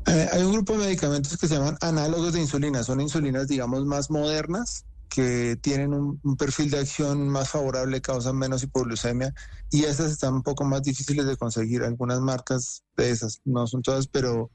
Eh, 0.07 0.29
hay 0.31 0.43
un 0.43 0.51
grupo 0.51 0.73
de 0.73 0.79
medicamentos 0.79 1.37
que 1.37 1.47
se 1.47 1.55
llaman 1.55 1.77
análogos 1.81 2.33
de 2.33 2.41
insulina. 2.41 2.83
Son 2.83 2.99
insulinas, 2.99 3.47
digamos, 3.47 3.85
más 3.85 4.09
modernas 4.09 4.85
que 5.09 5.57
tienen 5.61 5.93
un, 5.93 6.19
un 6.23 6.37
perfil 6.37 6.71
de 6.71 6.79
acción 6.79 7.27
más 7.27 7.49
favorable, 7.49 8.01
causan 8.01 8.37
menos 8.37 8.63
hipoglucemia 8.63 9.33
y 9.69 9.83
esas 9.83 10.11
están 10.11 10.33
un 10.35 10.41
poco 10.41 10.63
más 10.63 10.81
difíciles 10.81 11.25
de 11.25 11.35
conseguir. 11.35 11.83
Algunas 11.83 12.19
marcas 12.21 12.83
de 12.95 13.11
esas, 13.11 13.41
no 13.45 13.67
son 13.67 13.81
todas, 13.81 14.07
pero, 14.07 14.49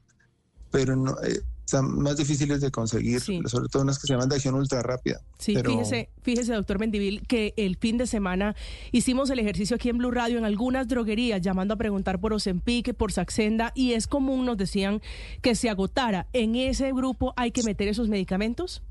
pero 0.71 0.95
no, 0.95 1.15
eh, 1.23 1.41
están 1.67 1.99
más 1.99 2.15
difíciles 2.15 2.61
de 2.61 2.71
conseguir, 2.71 3.19
Sí. 3.19 3.41
sobre 3.45 3.67
todo 3.67 3.83
unas 3.83 3.99
que 3.99 4.07
se 4.07 4.13
llaman 4.13 4.29
de 4.29 4.35
acción 4.35 4.55
ultra 4.55 4.81
rápida. 4.81 5.19
Sí, 5.37 5.53
pero, 5.53 5.69
fíjese, 5.71 6.09
fíjese, 6.23 6.53
doctor 6.53 6.79
Mendivil, 6.79 7.27
que 7.27 7.53
el 7.57 7.75
fin 7.75 7.97
de 7.97 8.07
semana 8.07 8.55
hicimos 8.93 9.29
el 9.29 9.39
ejercicio 9.39 9.75
aquí 9.75 9.89
en 9.89 9.97
Blue 9.97 10.11
Radio 10.11 10.37
en 10.37 10.45
algunas 10.45 10.87
droguerías, 10.87 11.41
llamando 11.41 11.73
a 11.73 11.77
preguntar 11.77 12.19
por 12.21 12.31
Ozempic, 12.33 12.93
por 12.93 13.11
Saxenda, 13.11 13.73
y 13.75 13.91
es 13.91 14.07
común, 14.07 14.45
nos 14.45 14.57
decían, 14.57 15.01
que 15.41 15.55
se 15.55 15.69
agotara. 15.69 16.27
¿En 16.31 16.55
ese 16.55 16.93
grupo 16.93 17.33
hay 17.35 17.51
que 17.51 17.63
meter 17.63 17.89
esos 17.89 18.07
medicamentos? 18.07 18.81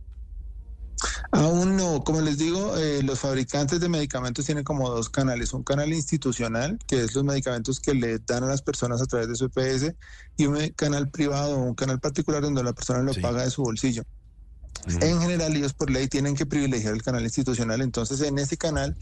Aún 1.31 1.77
no, 1.77 2.03
como 2.05 2.21
les 2.21 2.39
digo, 2.39 2.77
eh, 2.77 3.03
los 3.03 3.21
fabricantes 3.21 3.81
de 3.81 3.89
medicamentos 3.89 4.47
tienen 4.47 4.65
como 4.65 4.89
dos 4.89 5.11
canales, 5.11 5.53
un 5.53 5.63
canal 5.63 5.93
institucional, 5.93 6.79
que 6.87 7.03
es 7.03 7.15
los 7.15 7.25
medicamentos 7.25 7.81
que 7.81 7.95
le 7.95 8.19
dan 8.21 8.45
a 8.45 8.49
las 8.49 8.63
personas 8.63 9.03
a 9.03 9.07
través 9.07 9.29
de 9.29 9.35
su 9.35 9.47
EPS, 9.47 9.95
y 10.37 10.47
un 10.47 10.69
canal 10.71 11.11
privado, 11.11 11.59
un 11.59 11.75
canal 11.75 12.01
particular 12.01 12.43
donde 12.43 12.63
la 12.63 12.73
persona 12.73 13.03
lo 13.03 13.13
paga 13.15 13.43
de 13.43 13.51
su 13.51 13.63
bolsillo. 13.63 14.05
En 15.01 15.21
general, 15.21 15.55
ellos 15.57 15.75
por 15.75 15.91
ley 15.91 16.07
tienen 16.07 16.37
que 16.37 16.47
privilegiar 16.47 16.95
el 16.95 17.03
canal 17.03 17.25
institucional, 17.25 17.81
entonces 17.81 18.21
en 18.21 18.39
ese 18.39 18.57
canal 18.57 18.97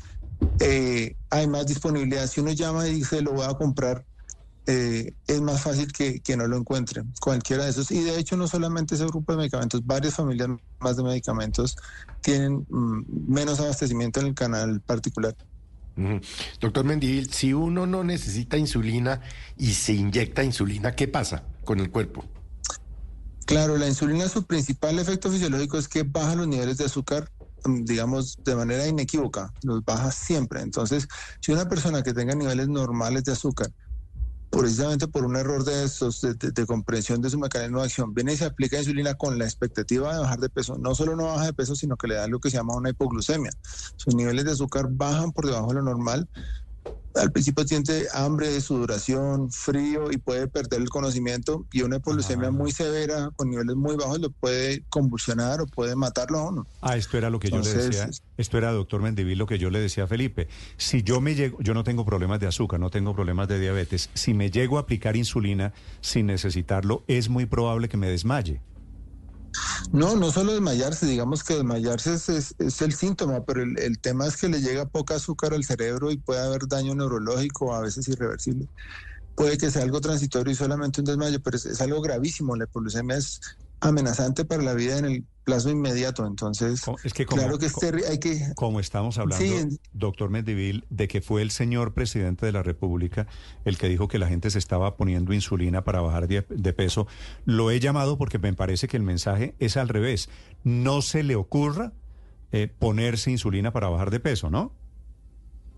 eh, 0.60 1.16
hay 1.31 1.47
más 1.47 1.66
disponibilidad. 1.66 2.26
Si 2.26 2.40
uno 2.40 2.52
llama 2.52 2.89
y 2.89 2.94
dice 2.94 3.20
lo 3.23 3.32
voy 3.32 3.47
a 3.47 3.55
comprar, 3.55 4.05
eh, 4.66 5.12
es 5.26 5.40
más 5.42 5.62
fácil 5.62 5.92
que, 5.92 6.20
que 6.20 6.36
no 6.36 6.46
lo 6.46 6.56
encuentren, 6.56 7.12
cualquiera 7.20 7.64
de 7.64 7.70
esos. 7.70 7.90
Y 7.90 8.02
de 8.02 8.18
hecho, 8.18 8.36
no 8.36 8.48
solamente 8.48 8.94
ese 8.94 9.06
grupo 9.06 9.32
de 9.32 9.38
medicamentos, 9.38 9.84
varias 9.84 10.14
familias 10.14 10.48
más 10.80 10.96
de 10.96 11.02
medicamentos 11.02 11.76
tienen 12.22 12.66
mm, 12.68 13.32
menos 13.32 13.60
abastecimiento 13.60 14.20
en 14.20 14.26
el 14.26 14.34
canal 14.34 14.80
particular. 14.80 15.34
Doctor 16.60 16.84
Mendivil, 16.84 17.32
si 17.32 17.52
uno 17.52 17.86
no 17.86 18.02
necesita 18.02 18.56
insulina 18.56 19.20
y 19.56 19.74
se 19.74 19.92
inyecta 19.92 20.42
insulina, 20.42 20.96
¿qué 20.96 21.06
pasa 21.06 21.44
con 21.64 21.78
el 21.78 21.90
cuerpo? 21.90 22.24
Claro, 23.46 23.76
la 23.76 23.86
insulina, 23.86 24.28
su 24.28 24.44
principal 24.44 24.98
efecto 24.98 25.30
fisiológico 25.30 25.78
es 25.78 25.86
que 25.86 26.02
baja 26.02 26.34
los 26.34 26.48
niveles 26.48 26.78
de 26.78 26.86
azúcar, 26.86 27.30
mm, 27.64 27.84
digamos, 27.84 28.38
de 28.42 28.56
manera 28.56 28.88
inequívoca, 28.88 29.52
los 29.62 29.84
baja 29.84 30.10
siempre. 30.10 30.62
Entonces, 30.62 31.06
si 31.40 31.52
una 31.52 31.68
persona 31.68 32.02
que 32.02 32.14
tenga 32.14 32.34
niveles 32.34 32.68
normales 32.68 33.24
de 33.24 33.32
azúcar, 33.32 33.70
precisamente 34.57 35.08
por 35.08 35.24
un 35.24 35.36
error 35.36 35.65
de 35.65 35.84
estos, 35.84 36.20
de, 36.20 36.66
comprensión 36.66 37.20
de 37.20 37.31
su 37.31 37.39
mecanismo 37.39 37.78
de 37.81 37.86
acción, 37.86 38.15
viene 38.15 38.33
y 38.33 38.36
se 38.36 38.44
aplica 38.44 38.78
insulina 38.78 39.15
con 39.15 39.39
la 39.39 39.44
expectativa 39.44 40.12
de 40.15 40.20
bajar 40.20 40.41
de 40.41 40.49
peso, 40.49 40.76
no 40.78 40.94
solo 40.94 41.16
no 41.16 41.24
baja 41.24 41.47
de 41.47 41.52
peso, 41.52 41.74
sino 41.74 41.97
que 41.97 42.08
le 42.08 42.15
da 42.15 42.26
lo 42.26 42.41
que 42.41 42.50
se 42.50 42.57
llama 42.57 42.76
una 42.76 42.91
hipoglucemia. 42.91 43.50
Sus 43.97 44.15
niveles 44.15 44.44
de 44.44 44.52
azúcar 44.52 44.86
bajan 44.91 45.33
por 45.33 45.47
debajo 45.47 45.68
de 45.68 45.74
lo 45.74 45.83
normal. 45.83 46.28
Al 47.14 47.30
principio 47.30 47.66
siente 47.66 48.06
hambre, 48.12 48.60
sudoración, 48.60 49.50
frío 49.50 50.10
y 50.10 50.16
puede 50.16 50.48
perder 50.48 50.80
el 50.80 50.88
conocimiento 50.88 51.64
y 51.72 51.82
una 51.82 51.96
hipoglucemia 51.96 52.50
muy 52.50 52.72
severa 52.72 53.30
con 53.36 53.50
niveles 53.50 53.76
muy 53.76 53.96
bajos 53.96 54.18
lo 54.20 54.30
puede 54.30 54.82
convulsionar 54.88 55.60
o 55.60 55.66
puede 55.66 55.94
matarlo 55.94 56.38
a 56.38 56.48
uno. 56.48 56.66
Ah, 56.80 56.96
esto 56.96 57.16
era 57.16 57.30
lo 57.30 57.38
que 57.38 57.50
yo 57.50 57.60
le 57.60 57.72
decía. 57.72 58.10
Esto 58.36 58.58
era, 58.58 58.72
doctor 58.72 59.00
Mendivil, 59.00 59.38
lo 59.38 59.46
que 59.46 59.58
yo 59.58 59.70
le 59.70 59.78
decía 59.78 60.04
a 60.04 60.06
Felipe. 60.06 60.48
Si 60.76 61.02
yo 61.02 61.20
me 61.20 61.34
llego, 61.34 61.58
yo 61.60 61.72
no 61.72 61.84
tengo 61.84 62.04
problemas 62.04 62.40
de 62.40 62.48
azúcar, 62.48 62.80
no 62.80 62.90
tengo 62.90 63.14
problemas 63.14 63.46
de 63.48 63.60
diabetes. 63.60 64.10
Si 64.14 64.34
me 64.34 64.50
llego 64.50 64.78
a 64.78 64.80
aplicar 64.80 65.16
insulina 65.16 65.72
sin 66.00 66.26
necesitarlo, 66.26 67.04
es 67.06 67.28
muy 67.28 67.46
probable 67.46 67.88
que 67.88 67.96
me 67.96 68.08
desmaye. 68.08 68.60
No, 69.92 70.16
no 70.16 70.31
solo 70.33 70.52
desmayarse, 70.52 71.07
digamos 71.07 71.44
que 71.44 71.55
desmayarse 71.55 72.15
es, 72.15 72.28
es- 72.58 72.81
el 72.83 72.94
síntoma, 72.94 73.44
pero 73.44 73.62
el, 73.62 73.78
el 73.78 74.00
tema 74.00 74.26
es 74.26 74.36
que 74.36 74.49
le 74.49 74.60
llega 74.60 74.86
poca 74.86 75.15
azúcar 75.16 75.55
al 75.55 75.65
cerebro 75.65 76.10
y 76.10 76.18
puede 76.18 76.41
haber 76.41 76.66
daño 76.68 76.94
neurológico, 76.94 77.74
a 77.74 77.81
veces 77.81 78.08
irreversible. 78.08 78.68
Puede 79.34 79.58
que 79.58 79.70
sea 79.70 79.83
algo 79.83 80.00
transitorio 80.00 80.52
y 80.52 80.57
solamente 80.57 81.00
un 81.00 81.07
desmayo, 81.07 81.41
pero 81.42 81.57
es, 81.57 81.66
es 81.66 81.81
algo 81.81 82.00
gravísimo. 82.02 82.57
La 82.57 82.65
hipoglucemia 82.65 83.16
es 83.16 83.41
amenazante 83.84 84.44
para 84.44 84.62
la 84.62 84.74
vida 84.74 84.98
en 84.98 85.04
el 85.04 85.24
plazo 85.44 85.68
inmediato, 85.70 86.26
entonces 86.26 86.82
Es 87.04 87.12
que 87.12 87.26
como, 87.26 87.42
claro 87.42 87.58
que 87.58 87.68
hay 88.08 88.18
que 88.18 88.40
como 88.56 88.80
estamos 88.80 89.18
hablando, 89.18 89.44
Sí. 89.44 89.78
doctor 89.92 90.30
Mendivil, 90.30 90.86
de 90.88 91.06
que 91.06 91.20
fue 91.20 91.42
el 91.42 91.50
señor 91.50 91.92
presidente 91.92 92.46
de 92.46 92.52
la 92.52 92.62
República 92.62 93.26
el 93.66 93.76
que 93.76 93.88
dijo 93.88 94.08
que 94.08 94.18
la 94.18 94.26
gente 94.28 94.50
se 94.50 94.58
estaba 94.58 94.96
poniendo 94.96 95.34
insulina 95.34 95.84
para 95.84 96.00
bajar 96.00 96.28
de, 96.28 96.46
de 96.48 96.72
peso, 96.72 97.06
lo 97.44 97.70
he 97.70 97.78
llamado 97.78 98.16
porque 98.16 98.38
me 98.38 98.54
parece 98.54 98.88
que 98.88 98.96
el 98.96 99.02
mensaje 99.02 99.54
es 99.58 99.76
al 99.76 99.88
revés. 99.90 100.30
No 100.62 101.02
se 101.02 101.22
le 101.22 101.36
ocurra 101.36 101.92
eh, 102.52 102.72
ponerse 102.78 103.30
insulina 103.30 103.70
para 103.72 103.88
bajar 103.90 104.10
de 104.10 104.20
peso, 104.20 104.48
¿no? 104.48 104.72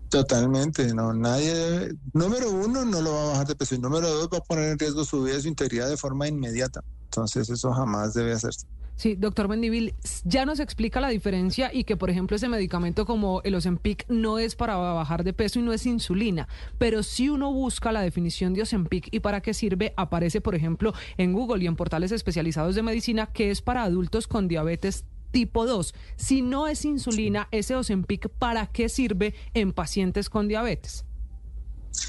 Totalmente, 0.09 0.93
no, 0.93 1.13
nadie 1.13 1.53
debe, 1.53 1.95
número 2.13 2.49
uno 2.49 2.85
no 2.85 3.01
lo 3.01 3.11
va 3.11 3.23
a 3.23 3.29
bajar 3.31 3.47
de 3.47 3.55
peso 3.55 3.75
y 3.75 3.79
número 3.79 4.09
dos 4.09 4.29
va 4.31 4.37
a 4.37 4.41
poner 4.41 4.69
en 4.69 4.79
riesgo 4.79 5.03
su 5.03 5.23
vida 5.23 5.37
y 5.37 5.41
su 5.41 5.49
integridad 5.49 5.89
de 5.89 5.97
forma 5.97 6.27
inmediata. 6.27 6.81
Entonces 7.05 7.49
eso 7.49 7.73
jamás 7.73 8.13
debe 8.13 8.31
hacerse. 8.31 8.67
Sí, 8.97 9.15
doctor 9.15 9.47
Mendivil, 9.47 9.93
ya 10.23 10.45
nos 10.45 10.59
explica 10.59 10.99
la 10.99 11.09
diferencia 11.09 11.71
y 11.71 11.83
que, 11.83 11.95
por 11.95 12.09
ejemplo, 12.09 12.35
ese 12.35 12.49
medicamento 12.49 13.05
como 13.05 13.41
el 13.43 13.53
Ozempic 13.53 14.05
no 14.09 14.39
es 14.39 14.55
para 14.55 14.75
bajar 14.75 15.23
de 15.23 15.33
peso 15.33 15.59
y 15.59 15.61
no 15.61 15.71
es 15.71 15.85
insulina, 15.85 16.47
pero 16.79 17.03
si 17.03 17.29
uno 17.29 17.53
busca 17.53 17.91
la 17.91 18.01
definición 18.01 18.55
de 18.55 18.63
Ozempic 18.63 19.09
y 19.11 19.19
para 19.19 19.41
qué 19.41 19.53
sirve, 19.53 19.93
aparece, 19.97 20.41
por 20.41 20.55
ejemplo, 20.55 20.93
en 21.17 21.33
Google 21.33 21.63
y 21.63 21.67
en 21.67 21.75
portales 21.75 22.11
especializados 22.11 22.73
de 22.73 22.81
medicina 22.81 23.27
que 23.27 23.51
es 23.51 23.61
para 23.61 23.83
adultos 23.83 24.27
con 24.27 24.47
diabetes 24.47 25.05
tipo 25.31 25.65
2. 25.65 25.93
Si 26.15 26.41
no 26.41 26.67
es 26.67 26.85
insulina, 26.85 27.47
ese 27.51 27.75
Ozempic, 27.75 28.29
¿para 28.29 28.67
qué 28.67 28.89
sirve 28.89 29.33
en 29.53 29.73
pacientes 29.73 30.29
con 30.29 30.47
diabetes? 30.47 31.05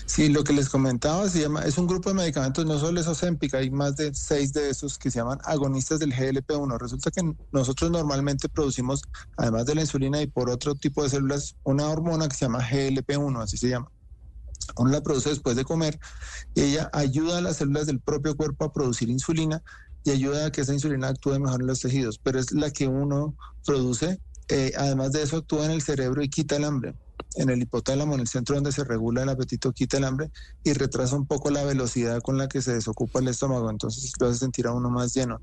Sí, 0.07 0.29
lo 0.29 0.45
que 0.45 0.53
les 0.53 0.69
comentaba 0.69 1.29
se 1.29 1.41
llama, 1.41 1.63
es 1.63 1.79
un 1.79 1.87
grupo 1.87 2.11
de 2.11 2.15
medicamentos, 2.15 2.67
no 2.67 2.79
solo 2.79 3.01
es 3.01 3.07
Ozempic, 3.07 3.55
hay 3.55 3.71
más 3.71 3.97
de 3.97 4.15
seis 4.15 4.53
de 4.53 4.69
esos 4.71 4.99
que 4.99 5.11
se 5.11 5.19
llaman 5.19 5.39
agonistas 5.45 5.99
del 5.99 6.13
GLP-1. 6.13 6.79
Resulta 6.79 7.11
que 7.11 7.35
nosotros 7.53 7.91
normalmente 7.91 8.49
producimos, 8.49 9.03
además 9.37 9.67
de 9.67 9.75
la 9.75 9.81
insulina 9.83 10.21
y 10.21 10.27
por 10.27 10.51
otro 10.51 10.75
tipo 10.75 11.03
de 11.03 11.11
células, 11.11 11.57
una 11.65 11.89
hormona 11.89 12.29
que 12.29 12.37
se 12.37 12.45
llama 12.45 12.67
GLP-1, 12.69 13.43
así 13.43 13.57
se 13.57 13.69
llama. 13.69 13.91
Uno 14.77 14.91
la 14.91 15.03
produce 15.03 15.31
después 15.31 15.57
de 15.57 15.65
comer 15.65 15.99
y 16.55 16.61
ella 16.61 16.91
ayuda 16.93 17.39
a 17.39 17.41
las 17.41 17.57
células 17.57 17.87
del 17.87 18.01
propio 18.01 18.37
cuerpo 18.37 18.67
a 18.67 18.73
producir 18.73 19.09
insulina 19.09 19.63
y 20.05 20.11
ayuda 20.11 20.47
a 20.47 20.53
que 20.53 20.63
esa 20.63 20.73
insulina 20.73 21.09
actúe 21.09 21.39
mejor 21.39 21.61
en 21.61 21.67
los 21.67 21.81
tejidos, 21.81 22.19
pero 22.23 22.39
es 22.39 22.53
la 22.53 22.71
que 22.71 22.87
uno 22.87 23.35
produce. 23.65 24.21
Eh, 24.49 24.73
además 24.77 25.13
de 25.13 25.23
eso, 25.23 25.39
actúa 25.39 25.67
en 25.67 25.73
el 25.73 25.83
cerebro 25.83 26.23
y 26.23 26.29
quita 26.29 26.57
el 26.57 26.65
hambre 26.65 26.95
en 27.37 27.51
el 27.51 27.63
hipotálamo, 27.63 28.15
en 28.15 28.21
el 28.21 28.29
centro 28.29 28.55
donde 28.55 28.73
se 28.73 28.85
regula 28.85 29.23
el 29.23 29.29
apetito, 29.29 29.73
quita 29.73 29.99
el 29.99 30.05
hambre 30.05 30.31
y 30.65 30.73
retrasa 30.73 31.17
un 31.17 31.27
poco 31.27 31.51
la 31.51 31.65
velocidad 31.65 32.21
con 32.21 32.39
la 32.39 32.49
que 32.49 32.63
se 32.63 32.75
desocupa 32.75 33.21
el 33.21 33.29
estómago, 33.29 33.71
entonces 33.71 34.13
lo 34.19 34.29
hace 34.29 34.39
sentir 34.39 34.67
a 34.67 34.73
uno 34.73 34.91
más 34.91 35.15
lleno. 35.15 35.41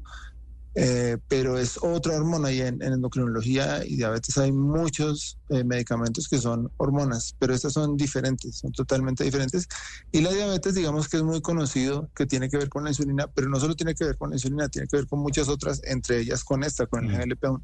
Eh, 0.75 1.17
pero 1.29 1.57
es 1.57 1.79
otra 1.81 2.17
hormona 2.17 2.51
y 2.51 2.59
en, 2.59 2.81
endocrinología 2.81 3.85
y 3.85 3.95
diabetes 3.95 4.37
hay 4.37 4.51
muchos 4.51 5.37
eh, 5.49 5.63
medicamentos 5.63 6.27
que 6.27 6.37
son 6.37 6.69
hormonas, 6.75 7.33
pero 7.39 7.53
estas 7.53 7.73
son 7.73 7.95
diferentes, 7.95 8.57
son 8.57 8.73
totalmente 8.73 9.23
diferentes. 9.23 9.67
Y 10.11 10.21
la 10.21 10.31
diabetes, 10.31 10.75
digamos 10.75 11.07
que 11.07 11.17
es 11.17 11.23
muy 11.23 11.41
conocido, 11.41 12.09
que 12.13 12.25
tiene 12.25 12.49
que 12.49 12.57
ver 12.57 12.69
con 12.69 12.83
la 12.83 12.89
insulina, 12.89 13.27
pero 13.27 13.47
no 13.47 13.59
solo 13.59 13.75
tiene 13.75 13.95
que 13.95 14.03
ver 14.03 14.17
con 14.17 14.31
la 14.31 14.35
insulina, 14.35 14.67
tiene 14.67 14.87
que 14.87 14.97
ver 14.97 15.07
con 15.07 15.19
muchas 15.19 15.47
otras, 15.47 15.81
entre 15.85 16.19
ellas 16.19 16.43
con 16.43 16.63
esta, 16.63 16.85
con 16.85 17.05
el 17.05 17.17
GLP-1 17.17 17.61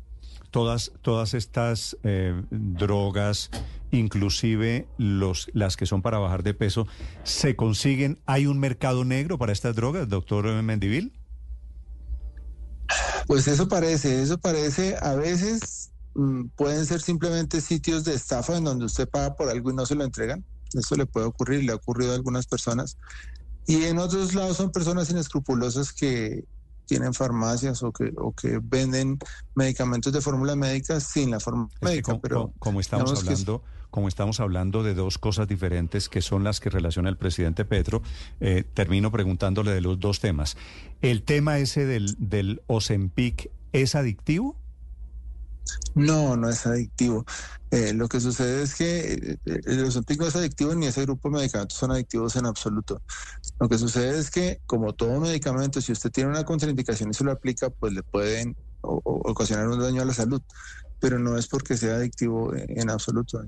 todas, 0.51 0.91
todas 1.01 1.33
estas 1.33 1.97
eh, 2.03 2.39
drogas, 2.51 3.49
inclusive 3.89 4.87
los, 4.97 5.49
las 5.53 5.77
que 5.77 5.85
son 5.85 6.01
para 6.01 6.19
bajar 6.19 6.43
de 6.43 6.53
peso, 6.53 6.87
¿se 7.23 7.55
consiguen? 7.55 8.19
¿Hay 8.25 8.45
un 8.45 8.59
mercado 8.59 9.03
negro 9.03 9.37
para 9.37 9.53
estas 9.53 9.75
drogas, 9.75 10.07
doctor 10.07 10.45
Mendivil? 10.61 11.13
Pues 13.27 13.47
eso 13.47 13.67
parece, 13.67 14.21
eso 14.21 14.37
parece, 14.37 14.97
a 15.01 15.15
veces 15.15 15.91
mm, 16.15 16.45
pueden 16.55 16.85
ser 16.85 17.01
simplemente 17.01 17.61
sitios 17.61 18.03
de 18.03 18.13
estafa 18.13 18.57
en 18.57 18.63
donde 18.63 18.85
usted 18.85 19.07
paga 19.07 19.35
por 19.35 19.49
algo 19.49 19.71
y 19.71 19.75
no 19.75 19.85
se 19.85 19.95
lo 19.95 20.03
entregan. 20.03 20.43
Eso 20.73 20.95
le 20.95 21.05
puede 21.05 21.25
ocurrir, 21.25 21.63
le 21.63 21.73
ha 21.73 21.75
ocurrido 21.75 22.13
a 22.13 22.15
algunas 22.15 22.47
personas. 22.47 22.97
Y 23.67 23.83
en 23.85 23.99
otros 23.99 24.33
lados 24.33 24.57
son 24.57 24.71
personas 24.71 25.09
inescrupulosas 25.09 25.91
que, 25.93 26.45
tienen 26.91 27.13
farmacias 27.13 27.83
o 27.83 27.93
que, 27.93 28.11
o 28.17 28.33
que 28.33 28.59
venden 28.61 29.17
medicamentos 29.55 30.11
de 30.11 30.19
fórmula 30.19 30.57
médica 30.57 30.99
sin 30.99 31.31
la 31.31 31.39
fórmula 31.39 31.69
médica. 31.79 32.11
Como, 32.11 32.21
pero 32.21 32.53
como 32.59 32.81
estamos 32.81 33.17
hablando, 33.17 33.63
como 33.89 34.09
estamos 34.09 34.41
hablando 34.41 34.83
de 34.83 34.93
dos 34.93 35.17
cosas 35.17 35.47
diferentes 35.47 36.09
que 36.09 36.21
son 36.21 36.43
las 36.43 36.59
que 36.59 36.69
relaciona 36.69 37.07
el 37.07 37.15
presidente 37.15 37.63
Petro, 37.63 38.01
eh, 38.41 38.65
termino 38.73 39.09
preguntándole 39.09 39.71
de 39.71 39.79
los 39.79 40.01
dos 40.01 40.19
temas. 40.19 40.57
¿El 41.01 41.23
tema 41.23 41.57
ese 41.59 41.85
del, 41.85 42.15
del 42.19 42.61
Ozempic 42.67 43.49
es 43.73 43.95
adictivo? 43.95 44.57
No, 45.95 46.37
no 46.37 46.49
es 46.49 46.65
adictivo. 46.65 47.25
Eh, 47.71 47.93
lo 47.93 48.07
que 48.07 48.19
sucede 48.19 48.63
es 48.63 48.75
que 48.75 49.37
eh, 49.45 49.61
el 49.65 49.85
Ozempic 49.85 50.19
no 50.19 50.27
es 50.27 50.35
adictivo 50.35 50.75
ni 50.75 50.87
ese 50.87 51.03
grupo 51.03 51.29
de 51.29 51.35
medicamentos 51.37 51.77
son 51.77 51.91
adictivos 51.91 52.35
en 52.35 52.45
absoluto. 52.45 53.01
Lo 53.59 53.69
que 53.69 53.77
sucede 53.77 54.19
es 54.19 54.29
que, 54.29 54.59
como 54.65 54.93
todo 54.93 55.19
medicamento, 55.19 55.81
si 55.81 55.91
usted 55.91 56.11
tiene 56.11 56.29
una 56.29 56.43
contraindicación 56.43 57.11
y 57.11 57.13
se 57.13 57.23
lo 57.23 57.31
aplica, 57.31 57.69
pues 57.69 57.93
le 57.93 58.03
pueden 58.03 58.55
ocasionar 58.81 59.67
un 59.67 59.79
daño 59.79 60.01
a 60.01 60.05
la 60.05 60.13
salud, 60.13 60.41
pero 60.99 61.19
no 61.19 61.37
es 61.37 61.47
porque 61.47 61.77
sea 61.77 61.95
adictivo 61.95 62.53
en, 62.55 62.89
absoluto. 62.89 63.41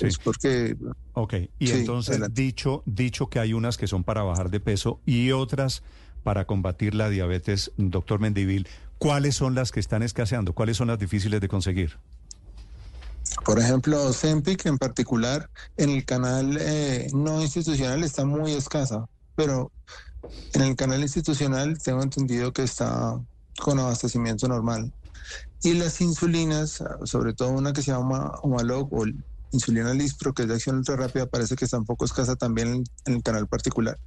Es, 0.00 0.18
porque... 0.18 0.76
Ok, 1.12 1.34
y 1.58 1.70
entonces 1.70 2.20
dicho, 2.32 2.82
dicho 2.86 3.28
que 3.28 3.38
hay 3.38 3.52
unas 3.52 3.76
que 3.76 3.86
son 3.86 4.04
para 4.04 4.22
bajar 4.22 4.50
de 4.50 4.60
peso 4.60 5.00
y 5.04 5.30
otras 5.32 5.82
para 6.24 6.46
combatir 6.46 6.94
la 6.94 7.08
diabetes, 7.10 7.70
doctor 7.76 8.18
Mendivil, 8.18 8.66
¿cuáles 8.98 9.36
son 9.36 9.54
las 9.54 9.70
que 9.70 9.78
están 9.78 10.02
escaseando? 10.02 10.54
¿Cuáles 10.54 10.78
son 10.78 10.88
las 10.88 10.98
difíciles 10.98 11.40
de 11.40 11.48
conseguir? 11.48 11.98
Por 13.44 13.58
ejemplo, 13.58 14.12
Zempic 14.12 14.64
en 14.66 14.78
particular, 14.78 15.50
en 15.76 15.90
el 15.90 16.04
canal 16.04 16.56
eh, 16.60 17.08
no 17.12 17.42
institucional 17.42 18.02
está 18.02 18.24
muy 18.24 18.52
escasa, 18.52 19.06
pero 19.36 19.70
en 20.54 20.62
el 20.62 20.76
canal 20.76 21.02
institucional 21.02 21.78
tengo 21.78 22.02
entendido 22.02 22.52
que 22.52 22.62
está 22.62 23.20
con 23.60 23.78
abastecimiento 23.78 24.48
normal. 24.48 24.92
Y 25.62 25.74
las 25.74 26.00
insulinas, 26.00 26.82
sobre 27.04 27.32
todo 27.34 27.50
una 27.50 27.72
que 27.72 27.82
se 27.82 27.90
llama 27.90 28.32
Humalog 28.42 28.92
o 28.92 29.04
insulina 29.52 29.92
Lispro, 29.94 30.32
que 30.32 30.42
es 30.42 30.48
de 30.48 30.54
acción 30.54 30.76
ultra 30.76 30.96
rápida, 30.96 31.26
parece 31.26 31.56
que 31.56 31.64
está 31.64 31.78
un 31.78 31.86
poco 31.86 32.04
escasa 32.04 32.36
también 32.36 32.84
en, 33.06 33.14
el 33.14 33.22
canal 33.22 33.46
particular. 33.46 33.98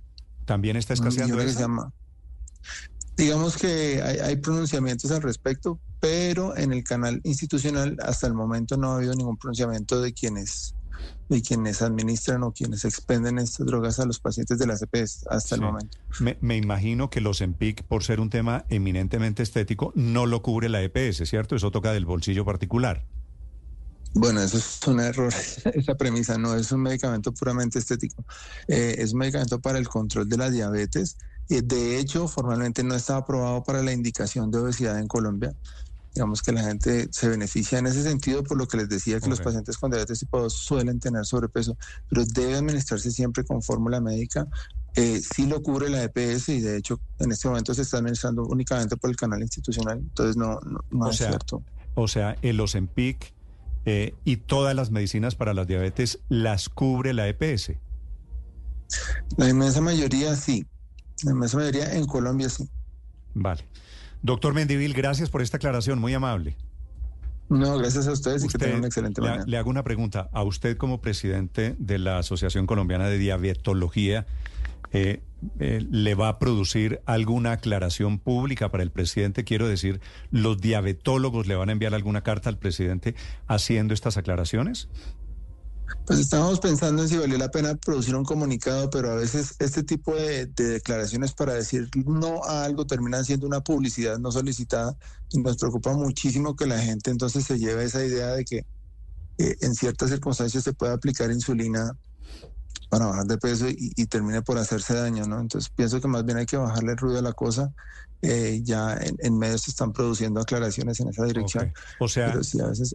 ¿También 0.45 0.77
está 0.77 0.93
escaseando 0.93 1.39
esa? 1.41 1.67
Digamos 3.17 3.57
que 3.57 4.01
hay, 4.01 4.35
pronunciamientos 4.35 5.09
al 5.09 5.23
respecto, 5.23 5.79
pero 5.99 6.55
en 6.55 6.71
el 6.71 6.83
canal 6.83 7.19
institucional 7.23 7.97
hasta 8.03 8.27
el 8.27 8.35
momento 8.35 8.77
no 8.77 8.91
ha 8.91 8.97
habido 8.97 9.15
ningún 9.15 9.37
pronunciamiento 9.37 9.99
de 10.01 10.13
quienes 10.13 10.75
de 11.29 11.41
quienes 11.41 11.81
administran 11.81 12.43
o 12.43 12.53
quienes 12.53 12.85
expenden 12.85 13.37
estas 13.37 13.65
drogas 13.65 13.99
a 13.99 14.05
los 14.05 14.19
pacientes 14.19 14.57
de 14.57 14.65
la 14.65 14.77
CPS 14.77 15.27
hasta 15.29 15.55
el 15.55 15.61
momento. 15.61 15.97
Me, 16.19 16.55
imagino 16.55 17.09
que 17.09 17.21
los 17.21 17.41
EMPIC, 17.41 17.83
por 17.83 18.03
ser 18.03 18.19
un 18.19 18.29
tema 18.29 18.65
eminentemente 18.69 19.43
estético, 19.43 19.91
no 19.95 20.25
lo 20.25 20.41
cubre 20.41 20.69
la 20.69 20.81
EPS, 20.81 21.27
¿cierto? 21.29 21.55
Eso 21.55 21.69
toca 21.69 21.91
del 21.91 22.05
bolsillo 22.05 22.45
particular. 22.45 23.05
Bueno, 24.13 24.41
eso 24.41 24.57
es 24.57 24.79
un 24.87 24.99
error, 24.99 25.33
esa 25.73 25.95
premisa 25.95 26.37
no 26.37 26.55
es 26.55 26.71
un 26.71 26.81
medicamento 26.81 27.33
puramente 27.33 27.77
estético, 27.79 28.23
eh, 28.67 28.95
es 28.97 29.13
un 29.13 29.19
medicamento 29.19 29.59
para 29.59 29.77
el 29.77 29.87
control 29.87 30.29
de 30.29 30.37
la 30.37 30.49
diabetes 30.49 31.17
de 31.47 31.99
hecho, 31.99 32.27
formalmente 32.27 32.83
no 32.83 32.95
está 32.95 33.17
aprobado 33.17 33.63
para 33.63 33.81
la 33.81 33.93
indicación 33.93 34.51
de 34.51 34.59
obesidad 34.59 34.99
en 34.99 35.07
Colombia. 35.07 35.53
Digamos 36.13 36.41
que 36.41 36.51
la 36.51 36.63
gente 36.63 37.07
se 37.11 37.29
beneficia 37.29 37.77
en 37.77 37.85
ese 37.85 38.01
sentido 38.01 38.43
por 38.43 38.57
lo 38.57 38.67
que 38.67 38.77
les 38.77 38.89
decía 38.89 39.19
que 39.19 39.29
los 39.29 39.39
pacientes 39.39 39.77
con 39.77 39.91
diabetes 39.91 40.19
tipo 40.19 40.41
2 40.41 40.51
suelen 40.51 40.99
tener 40.99 41.23
sobrepeso, 41.25 41.77
pero 42.09 42.25
debe 42.25 42.55
administrarse 42.55 43.11
siempre 43.11 43.43
con 43.43 43.61
fórmula 43.61 44.01
médica. 44.01 44.47
Eh, 44.95 45.21
sí 45.21 45.45
lo 45.45 45.61
cubre 45.61 45.91
la 45.91 46.01
EPS 46.01 46.49
y 46.49 46.61
de 46.61 46.77
hecho 46.77 46.99
en 47.19 47.31
este 47.31 47.47
momento 47.47 47.71
se 47.75 47.83
está 47.83 47.97
administrando 47.97 48.47
únicamente 48.47 48.97
por 48.97 49.11
el 49.11 49.15
canal 49.15 49.43
institucional, 49.43 49.99
entonces 49.99 50.35
no, 50.37 50.59
no, 50.89 51.11
es 51.11 51.17
cierto. 51.17 51.61
O 51.93 52.07
sea, 52.07 52.35
el 52.41 52.59
Ozempic 52.59 53.31
eh, 53.85 54.15
y 54.23 54.37
todas 54.37 54.75
las 54.75 54.89
medicinas 54.89 55.35
para 55.35 55.53
la 55.53 55.65
diabetes 55.65 56.17
las 56.29 56.67
cubre 56.67 57.13
la 57.13 57.27
EPS. 57.27 57.73
La 59.37 59.47
inmensa 59.47 59.81
mayoría 59.81 60.35
sí. 60.35 60.65
Inmensa 61.23 61.57
mayoría 61.57 61.93
en 61.93 62.05
Colombia 62.05 62.49
sí. 62.49 62.69
Vale. 63.33 63.65
Doctor 64.21 64.53
Mendivil, 64.53 64.93
gracias 64.93 65.29
por 65.29 65.41
esta 65.41 65.57
aclaración, 65.57 65.99
muy 65.99 66.13
amable. 66.13 66.55
No, 67.49 67.77
gracias 67.77 68.07
a 68.07 68.11
ustedes 68.11 68.43
y 68.43 68.47
que 68.47 68.57
tengan 68.57 68.79
una 68.79 68.87
excelente 68.87 69.21
mañana. 69.21 69.45
Le 69.47 69.57
hago 69.57 69.69
una 69.69 69.83
pregunta. 69.83 70.29
A 70.33 70.43
usted 70.43 70.75
como 70.75 71.01
presidente 71.01 71.75
de 71.79 71.97
la 71.97 72.17
Asociación 72.17 72.65
Colombiana 72.67 73.07
de 73.07 73.17
Diabetología, 73.17 74.27
eh, 74.91 75.21
eh, 75.59 75.85
¿le 75.89 76.15
va 76.15 76.29
a 76.29 76.39
producir 76.39 77.01
alguna 77.05 77.53
aclaración 77.53 78.19
pública 78.19 78.69
para 78.69 78.83
el 78.83 78.91
presidente? 78.91 79.43
Quiero 79.43 79.67
decir, 79.67 80.01
¿los 80.31 80.59
diabetólogos 80.59 81.47
le 81.47 81.55
van 81.55 81.69
a 81.69 81.71
enviar 81.71 81.93
alguna 81.93 82.21
carta 82.21 82.49
al 82.49 82.57
presidente 82.57 83.15
haciendo 83.47 83.93
estas 83.93 84.17
aclaraciones? 84.17 84.89
Pues 86.05 86.19
estábamos 86.19 86.59
pensando 86.59 87.01
en 87.01 87.09
si 87.09 87.17
valía 87.17 87.37
la 87.37 87.51
pena 87.51 87.75
producir 87.75 88.15
un 88.15 88.23
comunicado, 88.23 88.89
pero 88.89 89.11
a 89.11 89.15
veces 89.15 89.55
este 89.59 89.83
tipo 89.83 90.15
de, 90.15 90.45
declaraciones 90.45 91.33
para 91.33 91.53
decir 91.53 91.89
no 92.05 92.43
a 92.45 92.63
algo 92.63 92.85
terminan 92.85 93.25
siendo 93.25 93.45
una 93.45 93.61
publicidad 93.61 94.17
no 94.17 94.31
solicitada 94.31 94.95
y 95.31 95.39
nos 95.39 95.57
preocupa 95.57 95.93
muchísimo 95.93 96.55
que 96.55 96.65
la 96.65 96.79
gente 96.79 97.11
entonces 97.11 97.45
se 97.45 97.59
lleve 97.59 97.83
esa 97.83 98.05
idea 98.05 98.27
de 98.27 98.45
que 98.45 98.65
eh, 99.37 99.55
en 99.61 99.75
ciertas 99.75 100.09
circunstancias 100.09 100.63
se 100.63 100.73
puede 100.73 100.93
aplicar 100.93 101.29
insulina 101.31 101.91
para 102.89 103.07
bajar 103.07 103.25
de 103.25 103.37
peso 103.37 103.65
y, 103.69 104.05
termine 104.05 104.41
por 104.41 104.57
hacerse 104.57 104.93
daño, 104.93 105.25
¿no? 105.25 105.41
Entonces 105.41 105.69
pienso 105.75 105.99
que 105.99 106.07
más 106.07 106.23
bien 106.23 106.37
hay 106.37 106.45
que 106.45 106.55
bajarle 106.55 106.93
el 106.93 106.97
ruido 106.97 107.19
a 107.19 107.21
la 107.21 107.33
cosa. 107.33 107.73
Eh, 108.21 108.61
ya 108.63 108.97
en, 108.97 109.37
medios 109.37 109.63
se 109.63 109.71
están 109.71 109.91
produciendo 109.91 110.39
aclaraciones 110.39 110.99
en 111.01 111.09
esa 111.09 111.25
dirección. 111.25 111.73
O 111.99 112.07
sea, 112.07 112.33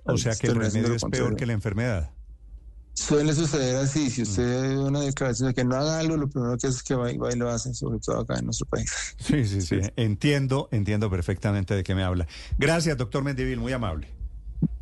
o 0.05 0.17
sea 0.17 0.35
que 0.35 0.47
el 0.47 0.57
remedio 0.57 0.95
es 0.95 1.05
peor 1.05 1.37
que 1.37 1.47
la 1.47 1.53
enfermedad. 1.53 2.11
Suele 2.95 3.35
suceder 3.35 3.77
así, 3.77 4.11
si 4.11 4.23
usted 4.23 4.77
una 4.77 5.01
declaración 5.01 5.49
de 5.49 5.55
que 5.55 5.65
no 5.65 5.77
haga 5.77 5.99
algo, 5.99 6.17
lo 6.17 6.29
primero 6.29 6.57
que 6.59 6.67
hace 6.67 6.77
es 6.77 6.83
que 6.83 6.95
va, 6.95 7.11
y 7.11 7.17
lo 7.17 7.49
hace, 7.49 7.73
sobre 7.73 7.99
todo 7.99 8.21
acá 8.21 8.39
en 8.39 8.45
nuestro 8.45 8.67
país. 8.67 8.91
Sí, 9.19 9.47
sí, 9.47 9.63
sí, 9.63 9.81
entiendo, 9.97 10.69
entiendo 10.73 11.11
perfectamente 11.11 11.75
de 11.75 11.85
qué 11.85 11.95
me 11.95 12.03
habla. 12.03 12.27
Gracias, 12.59 12.97
doctor 12.99 13.25
Mendivil, 13.25 13.59
muy 13.59 13.73
amable. 13.73 14.09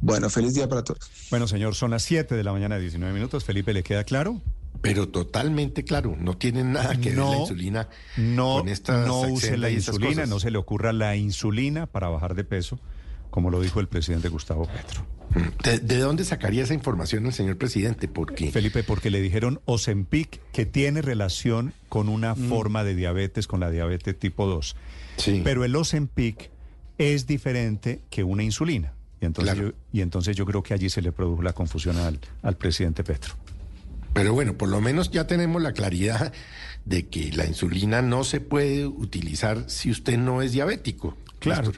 Bueno, 0.00 0.28
feliz 0.28 0.54
día 0.54 0.68
para 0.68 0.82
todos. 0.82 1.10
Bueno, 1.30 1.46
señor, 1.46 1.74
son 1.74 1.92
las 1.92 2.02
7 2.02 2.34
de 2.34 2.44
la 2.44 2.52
mañana, 2.52 2.78
19 2.78 3.14
minutos. 3.14 3.44
Felipe, 3.44 3.72
¿le 3.72 3.82
queda 3.82 4.04
claro? 4.04 4.40
Pero 4.82 5.08
totalmente 5.08 5.84
claro, 5.84 6.16
no 6.18 6.36
tiene 6.36 6.64
nada 6.64 6.96
que 6.96 7.10
ver 7.10 7.18
la 7.18 7.36
insulina 7.36 7.88
no, 8.16 8.64
con 8.64 9.06
No 9.06 9.20
use 9.22 9.56
la 9.56 9.70
insulina, 9.70 10.26
no 10.26 10.40
se 10.40 10.50
le 10.50 10.58
ocurra 10.58 10.92
la 10.92 11.16
insulina 11.16 11.86
para 11.86 12.08
bajar 12.08 12.34
de 12.34 12.44
peso 12.44 12.78
como 13.30 13.50
lo 13.50 13.60
dijo 13.60 13.80
el 13.80 13.88
presidente 13.88 14.28
Gustavo 14.28 14.66
Petro. 14.66 15.06
¿De, 15.62 15.78
de 15.78 15.98
dónde 15.98 16.24
sacaría 16.24 16.64
esa 16.64 16.74
información 16.74 17.24
el 17.26 17.32
señor 17.32 17.56
presidente? 17.56 18.08
Porque 18.08 18.50
Felipe, 18.50 18.82
porque 18.82 19.10
le 19.10 19.20
dijeron 19.20 19.60
Ozempic 19.64 20.40
que 20.52 20.66
tiene 20.66 21.02
relación 21.02 21.72
con 21.88 22.08
una 22.08 22.34
Mm. 22.34 22.48
forma 22.48 22.82
de 22.84 22.94
diabetes, 22.94 23.46
con 23.46 23.60
la 23.60 23.70
diabetes 23.70 24.18
tipo 24.18 24.46
2. 24.46 24.74
Sí. 25.18 25.40
Pero 25.44 25.64
el 25.64 25.76
Ozempic 25.76 26.50
es 26.98 27.26
diferente 27.26 28.00
que 28.10 28.24
una 28.24 28.42
insulina. 28.42 28.92
Y 29.20 29.26
entonces, 29.26 29.54
Claro. 29.54 29.68
yo, 29.70 29.74
y 29.92 30.00
entonces 30.00 30.36
yo 30.36 30.46
creo 30.46 30.62
que 30.62 30.74
allí 30.74 30.88
se 30.90 31.02
le 31.02 31.12
produjo 31.12 31.42
la 31.42 31.52
confusión 31.52 31.96
al, 31.98 32.18
al 32.42 32.56
presidente 32.56 33.04
Petro. 33.04 33.34
Pero 34.12 34.32
bueno, 34.32 34.54
por 34.54 34.68
lo 34.68 34.80
menos 34.80 35.10
ya 35.10 35.26
tenemos 35.26 35.62
la 35.62 35.72
claridad 35.72 36.32
de 36.84 37.06
que 37.06 37.30
la 37.32 37.46
insulina 37.46 38.02
no 38.02 38.24
se 38.24 38.40
puede 38.40 38.86
utilizar 38.86 39.68
si 39.70 39.90
usted 39.90 40.18
no 40.18 40.42
es 40.42 40.52
diabético. 40.52 41.16
Claro. 41.38 41.72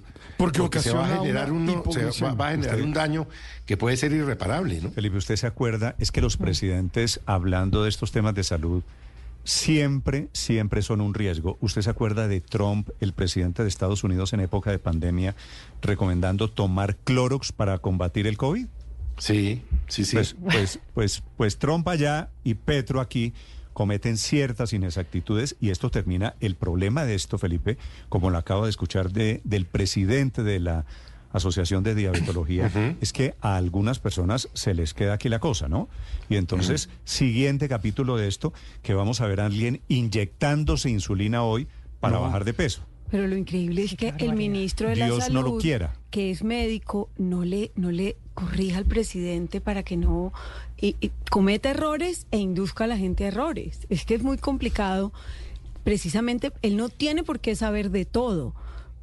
Porque 0.44 0.80
se 0.80 0.90
ocasiona 0.90 1.00
va 1.00 1.06
a 1.14 1.18
generar, 1.18 1.52
una 1.52 1.72
uno- 1.72 1.92
se 1.92 2.24
va, 2.24 2.48
a 2.48 2.50
generar 2.52 2.74
Usted- 2.76 2.84
un 2.84 2.92
daño 2.92 3.26
que 3.66 3.76
puede 3.76 3.96
ser 3.96 4.12
irreparable, 4.12 4.80
¿no? 4.80 4.90
Felipe, 4.90 5.16
usted 5.16 5.36
se 5.36 5.46
acuerda, 5.46 5.94
es 5.98 6.10
que 6.12 6.20
los 6.20 6.36
presidentes, 6.36 7.20
hablando 7.26 7.82
de 7.82 7.88
estos 7.88 8.12
temas 8.12 8.34
de 8.34 8.44
salud, 8.44 8.82
siempre, 9.44 10.28
siempre 10.32 10.82
son 10.82 11.00
un 11.00 11.14
riesgo. 11.14 11.58
¿Usted 11.60 11.82
se 11.82 11.90
acuerda 11.90 12.28
de 12.28 12.40
Trump, 12.40 12.90
el 13.00 13.12
presidente 13.12 13.62
de 13.62 13.68
Estados 13.68 14.04
Unidos 14.04 14.32
en 14.32 14.40
época 14.40 14.70
de 14.70 14.78
pandemia, 14.78 15.34
recomendando 15.80 16.48
tomar 16.48 16.96
Clorox 16.96 17.52
para 17.52 17.78
combatir 17.78 18.26
el 18.26 18.36
COVID? 18.36 18.66
Sí, 19.18 19.62
sí, 19.88 20.04
sí. 20.04 20.16
Pues, 20.16 20.36
pues, 20.50 20.78
pues, 20.94 21.22
pues 21.36 21.58
Trump 21.58 21.86
allá 21.88 22.30
y 22.44 22.54
Petro 22.54 23.00
aquí 23.00 23.32
cometen 23.72 24.16
ciertas 24.16 24.72
inexactitudes 24.72 25.56
y 25.60 25.70
esto 25.70 25.90
termina 25.90 26.34
el 26.40 26.54
problema 26.56 27.04
de 27.04 27.14
esto, 27.14 27.38
Felipe, 27.38 27.78
como 28.08 28.30
lo 28.30 28.38
acabo 28.38 28.64
de 28.64 28.70
escuchar 28.70 29.10
de, 29.12 29.40
del 29.44 29.66
presidente 29.66 30.42
de 30.42 30.60
la 30.60 30.84
Asociación 31.32 31.82
de 31.82 31.94
Diabetología, 31.94 32.70
es 33.00 33.14
que 33.14 33.34
a 33.40 33.56
algunas 33.56 33.98
personas 33.98 34.50
se 34.52 34.74
les 34.74 34.92
queda 34.92 35.14
aquí 35.14 35.30
la 35.30 35.38
cosa, 35.38 35.66
¿no? 35.66 35.88
Y 36.28 36.36
entonces, 36.36 36.90
siguiente 37.04 37.70
capítulo 37.70 38.18
de 38.18 38.28
esto, 38.28 38.52
que 38.82 38.92
vamos 38.92 39.22
a 39.22 39.26
ver 39.26 39.40
a 39.40 39.46
alguien 39.46 39.80
inyectándose 39.88 40.90
insulina 40.90 41.42
hoy 41.42 41.68
para 42.00 42.16
No. 42.16 42.22
bajar 42.22 42.44
de 42.44 42.52
peso. 42.52 42.82
Pero 43.12 43.28
lo 43.28 43.36
increíble 43.36 43.84
es 43.84 43.94
que 43.94 44.12
el 44.18 44.32
ministro 44.34 44.88
de 44.88 44.96
la 44.96 45.08
Salud, 45.20 45.32
no 45.34 45.42
lo 45.42 45.58
quiera. 45.58 45.92
que 46.10 46.30
es 46.30 46.42
médico, 46.42 47.10
no 47.18 47.44
le, 47.44 47.70
no 47.76 47.90
le 47.92 48.16
corrija 48.34 48.78
al 48.78 48.86
presidente 48.86 49.60
para 49.60 49.82
que 49.84 49.96
no 49.98 50.32
y- 50.80 50.96
y 51.00 51.10
cometa 51.30 51.70
errores 51.70 52.26
e 52.32 52.38
induzca 52.38 52.84
a 52.84 52.86
la 52.88 52.96
gente 52.96 53.24
a 53.24 53.28
errores. 53.28 53.86
Es 53.90 54.04
que 54.06 54.14
es 54.14 54.22
muy 54.24 54.38
complicado. 54.38 55.12
Precisamente, 55.84 56.52
él 56.62 56.76
no 56.76 56.88
tiene 56.88 57.22
por 57.22 57.38
qué 57.40 57.54
saber 57.54 57.90
de 57.90 58.04
todo, 58.04 58.54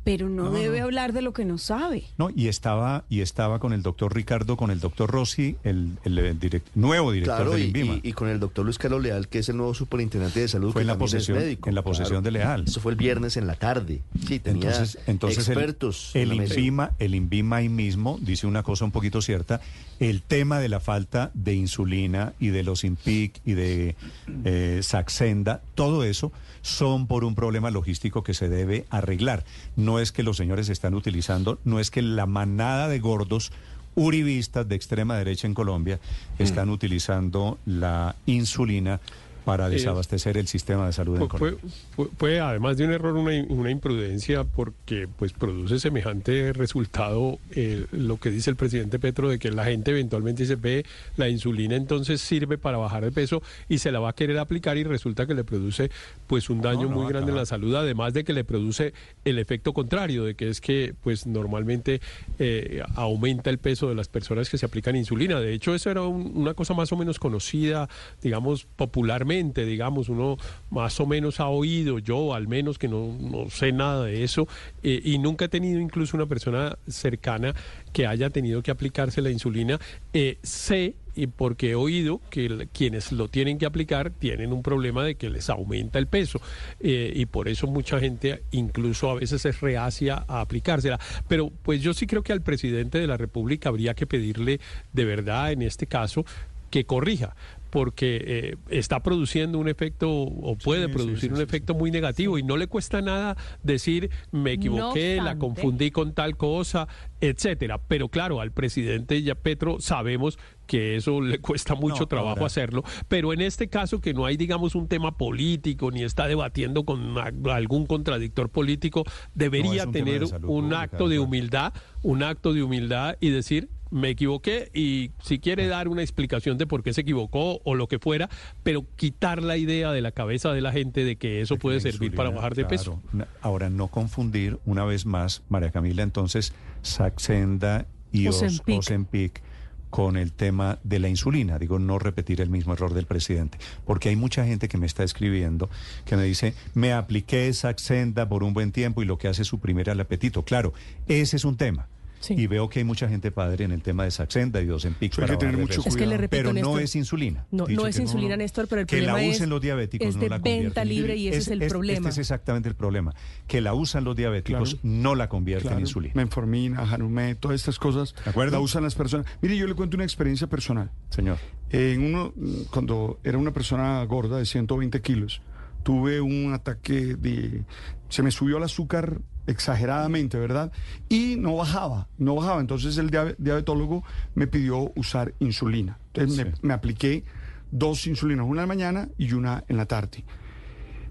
pero 0.10 0.28
no, 0.28 0.46
No, 0.46 0.52
debe 0.52 0.80
no. 0.80 0.86
hablar 0.86 1.14
de 1.14 1.22
lo 1.22 1.34
que 1.34 1.46
no 1.46 1.60
sabe. 1.60 2.04
No, 2.18 2.32
y 2.36 2.48
estaba, 2.48 3.04
y 3.10 3.22
estaba 3.22 3.60
con 3.60 3.74
el 3.74 3.84
doctor 3.84 4.16
Ricardo, 4.16 4.58
con 4.58 4.72
el 4.72 4.80
doctor 4.80 5.12
Rossi, 5.12 5.56
el, 5.64 5.98
el, 6.04 6.18
el 6.18 6.40
direct- 6.40 6.64
nuevo 6.74 7.12
director 7.12 7.36
Claro, 7.36 7.52
del 7.52 7.68
INVIMA. 7.68 7.94
y- 8.02 8.10
y 8.10 8.14
con 8.14 8.28
el 8.28 8.40
doctor 8.40 8.66
Luis 8.66 8.80
Carlos 8.80 9.04
Leal, 9.04 9.28
que 9.28 9.38
es 9.38 9.50
el 9.50 9.58
nuevo 9.58 9.76
superintendente 9.76 10.40
de 10.40 10.48
salud, 10.48 10.72
Fue 10.74 10.80
que 10.80 10.84
en 10.84 10.88
la 10.88 10.98
posesión- 10.98 11.38
médico. 11.38 11.70
en 11.70 11.76
la 11.76 11.84
posesión 11.84 12.24
de 12.24 12.32
Leal. 12.32 12.64
Eso 12.68 12.80
fue 12.82 12.92
el 12.94 12.98
viernes 12.98 13.38
en 13.38 13.46
la 13.46 13.54
tarde. 13.54 14.02
Sí, 14.28 14.40
tenía 14.40 14.70
Entonces, 14.72 14.98
entonces 15.06 15.48
el- 15.48 15.54
expertos. 15.54 16.10
el, 16.16 16.32
en 16.32 16.38
mesa. 16.40 16.56
INVIMA, 16.56 16.92
el 16.98 17.14
INVIMA 17.14 17.56
ahí 17.58 17.70
mismo 17.70 18.18
dice 18.20 18.48
una 18.48 18.64
cosa 18.64 18.86
un 18.86 18.92
poquito 18.92 19.22
cierta. 19.22 19.62
El 20.00 20.24
tema 20.24 20.60
de 20.60 20.70
la 20.70 20.80
falta 20.80 21.30
de 21.36 21.54
insulina 21.54 22.34
y 22.40 22.48
de 22.48 22.64
los 22.64 22.84
INPIC 22.84 23.42
y 23.46 23.54
de 23.54 23.96
eh, 24.44 24.80
Saxenda, 24.82 25.62
todo 25.76 26.04
eso 26.04 26.32
son 26.62 27.08
por 27.08 27.24
un 27.24 27.36
problema 27.36 27.72
logístico 27.72 28.24
que 28.24 28.34
se 28.34 28.50
debe 28.50 28.86
arreglar. 28.90 29.44
No 29.76 30.00
es 30.00 30.12
que 30.12 30.24
los 30.24 30.38
señores 30.38 30.70
están 30.70 30.94
utilizando, 30.94 31.60
no 31.64 31.80
es 31.80 31.92
que 31.92 32.02
la 32.02 32.26
manada 32.26 32.88
de 32.88 33.00
gordos 33.00 33.52
uribistas 33.96 34.68
de 34.68 34.76
extrema 34.76 35.18
derecha 35.18 35.48
en 35.48 35.54
Colombia 35.54 36.00
están 36.38 36.70
utilizando 36.70 37.58
la 37.66 38.16
insulina 38.26 39.02
para 39.46 39.68
Eh, 39.68 39.72
desabastecer 39.72 40.38
el 40.38 40.48
sistema 40.48 40.86
de 40.88 40.94
salud 40.94 41.20
en 41.22 41.28
Colombia. 41.28 41.58
Puede, 41.96 42.10
pu- 42.10 42.12
puede, 42.18 42.40
además 42.40 42.78
de 42.78 42.86
un 42.86 42.92
error, 42.92 43.14
una, 43.16 43.70
imprudencia, 43.72 44.44
porque 44.44 45.08
pues 45.18 45.34
produce 45.34 45.80
semejante 45.80 46.54
resultado 46.54 47.40
eh, 47.52 47.86
lo 47.92 48.18
que 48.18 48.30
dice 48.32 48.50
el 48.50 48.56
presidente 48.56 49.00
Petro 49.00 49.30
de 49.30 49.40
que 49.40 49.52
la 49.52 49.66
gente 49.66 49.92
eventualmente 49.92 50.44
dice, 50.44 50.56
ve, 50.56 50.86
la 51.18 51.30
insulina 51.30 51.76
entonces 51.76 52.22
sirve 52.22 52.58
para 52.58 52.78
bajar 52.78 53.04
de 53.06 53.12
peso 53.12 53.42
y 53.68 53.78
se 53.80 53.92
la 53.92 54.00
va 54.00 54.10
a 54.10 54.14
querer 54.14 54.38
aplicar 54.40 54.78
y 54.78 54.84
resulta 54.84 55.26
que 55.26 55.34
le 55.34 55.44
produce 55.44 55.90
pues 56.28 56.50
un 56.50 56.62
daño 56.62 56.84
No, 56.84 56.90
no, 56.90 56.96
muy 57.02 57.08
grande 57.10 57.32
en 57.32 57.38
la 57.38 57.46
salud, 57.46 57.74
además 57.76 58.14
de 58.14 58.24
que 58.24 58.34
le 58.34 58.44
produce 58.44 58.94
el 59.26 59.40
efecto 59.40 59.74
contrario, 59.74 60.24
de 60.26 60.36
que 60.36 60.50
es 60.50 60.62
que 60.62 60.94
pues 61.02 61.26
normalmente 61.26 62.02
eh, 62.40 62.84
aumenta 62.96 63.50
el 63.50 63.58
peso 63.58 63.88
de 63.90 63.96
las 63.96 64.08
personas 64.08 64.50
que 64.50 64.58
se 64.58 64.66
aplican 64.66 64.96
insulina. 64.96 65.40
De 65.40 65.54
hecho, 65.54 65.74
eso 65.74 65.90
era 65.90 66.02
un- 66.04 66.32
una 66.36 66.54
cosa 66.54 66.74
más 66.74 66.92
o 66.92 66.98
menos 66.98 67.20
conocida, 67.20 67.88
digamos, 68.22 68.68
popularmente, 68.76 69.29
digamos, 69.30 70.10
uno 70.10 70.38
más 70.70 71.00
o 71.00 71.06
menos 71.06 71.40
ha 71.40 71.48
oído, 71.48 72.00
yo 72.00 72.34
al 72.34 72.48
menos 72.48 72.78
que 72.78 72.88
no, 72.88 73.16
no 73.20 73.50
sé 73.50 73.72
nada 73.72 74.06
de 74.06 74.24
eso, 74.24 74.48
eh, 74.84 75.02
y 75.04 75.18
nunca 75.20 75.46
he 75.46 75.50
tenido 75.50 75.80
incluso 75.80 76.18
una 76.18 76.26
persona 76.26 76.78
cercana 76.88 77.54
que 77.94 78.08
haya 78.08 78.30
tenido 78.30 78.62
que 78.62 78.72
aplicarse 78.72 79.22
la 79.22 79.30
insulina. 79.30 79.80
Eh, 80.14 80.38
sé 80.42 80.96
y 81.16 81.28
porque 81.28 81.72
he 81.72 81.76
oído 81.76 82.22
que 82.30 82.70
quienes 82.72 83.12
lo 83.12 83.28
tienen 83.28 83.58
que 83.58 83.66
aplicar 83.66 84.10
tienen 84.10 84.54
un 84.54 84.64
problema 84.64 85.04
de 85.04 85.16
que 85.16 85.30
les 85.30 85.50
aumenta 85.50 86.00
el 86.00 86.08
peso 86.08 86.40
eh, 86.80 87.12
y 87.14 87.26
por 87.26 87.50
eso 87.50 87.68
mucha 87.68 88.00
gente 88.00 88.44
incluso 88.52 89.10
a 89.10 89.16
veces 89.16 89.44
es 89.46 89.60
reacia 89.60 90.24
a 90.28 90.42
aplicársela. 90.42 91.00
Pero 91.28 91.52
pues 91.64 91.82
yo 91.82 91.94
sí 91.94 92.08
creo 92.08 92.24
que 92.24 92.32
al 92.32 92.42
presidente 92.42 93.00
de 93.00 93.08
la 93.08 93.18
República 93.18 93.68
habría 93.68 93.94
que 93.96 94.08
pedirle 94.08 94.62
de 94.94 95.06
verdad 95.06 95.52
en 95.52 95.62
este 95.62 95.88
caso 95.88 96.26
que 96.70 96.86
corrija 96.86 97.36
porque 97.70 98.22
eh, 98.26 98.56
está 98.70 99.02
produciendo 99.02 99.58
un 99.60 99.68
efecto 99.70 100.10
o 100.12 100.58
puede 100.58 100.88
sí, 100.88 100.92
producir 100.94 101.20
sí, 101.20 101.30
un 101.30 101.38
sí, 101.38 101.44
efecto 101.44 101.74
muy 101.76 101.92
negativo 101.92 102.38
y 102.38 102.44
no 102.44 102.58
le 102.58 102.68
cuesta 102.68 103.02
nada 103.02 103.38
decir 103.64 104.10
me 104.32 104.54
equivoqué, 104.54 105.18
la 105.22 105.38
confundí 105.38 105.92
con 105.92 106.14
tal 106.14 106.38
cosa, 106.38 106.88
etcétera. 107.22 107.80
Pero 107.88 108.10
claro, 108.10 108.42
al 108.42 108.52
presidente 108.52 109.22
ya 109.22 109.36
Petro 109.36 109.78
sabemos 109.80 110.38
que 110.68 110.96
eso 110.96 111.20
le 111.22 111.40
cuesta 111.40 111.74
mucho 111.74 112.02
No, 112.02 112.08
trabajo 112.08 112.30
ahora- 112.32 112.46
hacerlo, 112.46 112.84
pero 113.08 113.34
en 113.34 113.42
este 113.42 113.70
caso 113.70 114.02
que 114.02 114.14
no 114.14 114.26
hay 114.26 114.38
digamos 114.38 114.76
un 114.76 114.88
tema 114.88 115.18
político 115.18 115.90
ni 115.92 116.04
está 116.04 116.28
debatiendo 116.28 116.86
con 116.86 117.16
algún 117.50 117.86
contradictor 117.88 118.50
político, 118.50 119.04
debería 119.34 119.86
un 119.86 119.92
tema 119.92 120.06
de 120.06 120.12
tener 120.14 120.28
salud 120.28 120.50
un 120.50 120.62
pública, 120.66 120.82
acto 120.82 121.10
de 121.10 121.20
humildad, 121.20 121.74
un 122.04 122.24
acto 122.24 122.54
de 122.54 122.62
humildad 122.64 123.18
y 123.20 123.30
decir 123.32 123.70
me 123.92 124.10
equivoqué 124.10 124.70
y 124.74 125.12
si 125.24 125.40
quiere 125.40 125.68
dar 125.68 125.88
una 125.88 126.02
explicación 126.02 126.58
de 126.58 126.68
por 126.68 126.84
qué 126.84 126.94
se 126.94 127.02
equivocó 127.02 127.60
o 127.64 127.76
lo 127.76 127.88
que 127.88 128.00
fuera, 128.00 128.30
pero 128.64 128.86
quitar 128.96 129.42
la 129.44 129.58
idea 129.58 129.92
de 129.92 130.02
la 130.02 130.12
cabeza 130.12 130.54
de 130.54 130.62
la 130.62 130.72
gente 130.72 131.04
de 131.04 131.16
que 131.16 131.42
eso 131.42 131.58
puede 131.58 131.80
servir 131.80 132.14
para 132.14 132.30
bajar 132.30 132.56
de 132.56 132.66
peso. 132.66 133.00
claro. 133.02 133.18
Na- 133.18 133.28
Ahora, 133.42 133.70
no 133.70 133.88
confundir 133.88 134.60
una 134.66 134.86
vez 134.86 135.06
más, 135.06 135.42
María 135.50 135.72
Camila, 135.72 136.04
entonces, 136.04 136.54
Saxenda 136.82 137.86
y 138.12 138.28
Os- 138.28 138.42
Ozempic. 138.42 138.78
Ozempic 138.80 139.42
con 139.90 140.18
el 140.18 140.32
tema 140.34 140.78
de 140.84 141.00
la 141.00 141.10
insulina. 141.10 141.58
Digo, 141.58 141.80
no 141.80 141.98
repetir 141.98 142.42
el 142.42 142.50
mismo 142.52 142.74
error 142.74 142.94
del 142.94 143.08
presidente. 143.08 143.58
Porque 143.86 144.10
hay 144.10 144.16
mucha 144.16 144.46
gente 144.46 144.68
que 144.68 144.78
me 144.78 144.86
está 144.86 145.04
escribiendo 145.04 145.68
que 146.06 146.16
me 146.16 146.24
dice, 146.24 146.54
me 146.76 146.94
apliqué 146.94 147.52
Saxenda 147.54 148.30
por 148.30 148.44
un 148.44 148.54
buen 148.54 148.72
tiempo 148.72 149.02
y 149.02 149.06
lo 149.06 149.18
que 149.18 149.28
hace 149.28 149.42
es 149.42 149.48
suprimir 149.48 149.90
el 149.90 150.00
apetito. 150.00 150.44
Claro, 150.44 150.74
ese 151.08 151.38
es 151.38 151.44
un 151.46 151.58
tema. 151.58 151.88
Y 152.30 152.48
veo 152.48 152.68
que 152.70 152.80
hay 152.80 152.86
mucha 152.86 153.08
gente 153.08 153.32
padre 153.32 153.66
en 153.66 153.72
el 153.72 153.82
tema 153.82 154.04
de 154.04 154.12
Saxenda 154.12 154.62
y 154.62 154.66
de 154.66 154.74
Ozempic 154.74 155.18
hay 155.20 155.28
que 155.30 155.38
tener 155.38 155.56
de 155.56 155.62
mucho. 155.62 155.82
Es 155.86 155.96
que 155.96 156.06
le 156.06 156.18
repito, 156.18 156.30
Pero 156.44 156.54
no 156.54 156.78
es 156.80 156.96
insulina. 156.96 157.46
No, 157.52 157.66
no 157.68 157.88
es 157.88 157.96
que 157.96 158.02
insulina, 158.02 158.36
Néstor, 158.36 158.68
pero 158.68 158.82
el 158.82 158.88
que 158.88 158.98
problema 158.98 159.18
la 159.20 159.24
es- 159.24 159.36
usen 159.38 159.50
los 159.50 159.62
diabéticos 159.62 160.08
es 160.10 160.16
no 160.16 160.22
de 160.22 160.30
la 160.30 160.38
venta 160.40 160.84
libre 160.84 161.16
y 161.16 161.28
ese 161.30 161.38
es 161.40 161.48
el 161.48 161.60
problema. 161.68 161.98
Este 161.98 162.10
es 162.10 162.18
exactamente 162.18 162.68
el 162.70 162.76
problema. 162.76 163.14
Que 163.48 163.62
la 163.62 163.74
usan 163.74 164.04
los 164.04 164.16
diabéticos 164.16 164.78
no 164.84 165.16
la 165.16 165.30
convierten 165.30 165.64
Claro, 165.68 165.78
en 165.78 165.82
insulina. 165.86 166.14
Menformina, 166.16 166.86
Janumet, 166.86 167.40
todas 167.40 167.56
estas 167.56 167.80
cosas 167.80 168.16
acuerdo? 168.26 168.52
la 168.54 168.60
usan 168.60 168.84
las 168.84 168.96
personas. 168.96 169.26
Mire, 169.42 169.56
yo 169.58 169.66
le 169.68 169.74
cuento 169.74 169.96
una 169.98 170.04
experiencia 170.04 170.48
personal. 170.48 170.92
Señor. 171.10 171.38
En 171.70 172.04
uno, 172.04 172.34
cuando 172.72 173.20
era 173.24 173.38
una 173.38 173.52
persona 173.54 174.04
gorda 174.06 174.38
de 174.38 174.46
120 174.46 175.02
kilos, 175.02 175.42
tuve 175.84 176.20
un 176.22 176.54
ataque 176.54 177.16
de... 177.16 177.64
Se 178.10 178.24
me 178.24 178.32
subió 178.32 178.58
el 178.58 178.64
azúcar 178.64 179.22
exageradamente, 179.50 180.38
¿verdad? 180.38 180.72
Y 181.10 181.36
no 181.38 181.56
bajaba, 181.56 182.08
no 182.18 182.36
bajaba. 182.36 182.62
Entonces 182.62 182.98
el 182.98 183.10
diabe- 183.10 183.36
diabetólogo 183.38 184.04
me 184.36 184.48
pidió 184.48 184.92
usar 184.96 185.34
insulina. 185.40 185.98
Entonces 186.14 186.46
me, 186.62 186.68
me 186.70 186.74
apliqué 186.74 187.24
dos 187.72 188.08
insulinas, 188.08 188.46
una 188.46 188.62
en 188.64 188.68
la 188.70 188.74
mañana 188.76 189.10
y 189.18 189.34
una 189.34 189.64
en 189.68 189.78
la 189.78 189.86
tarde. 189.86 190.24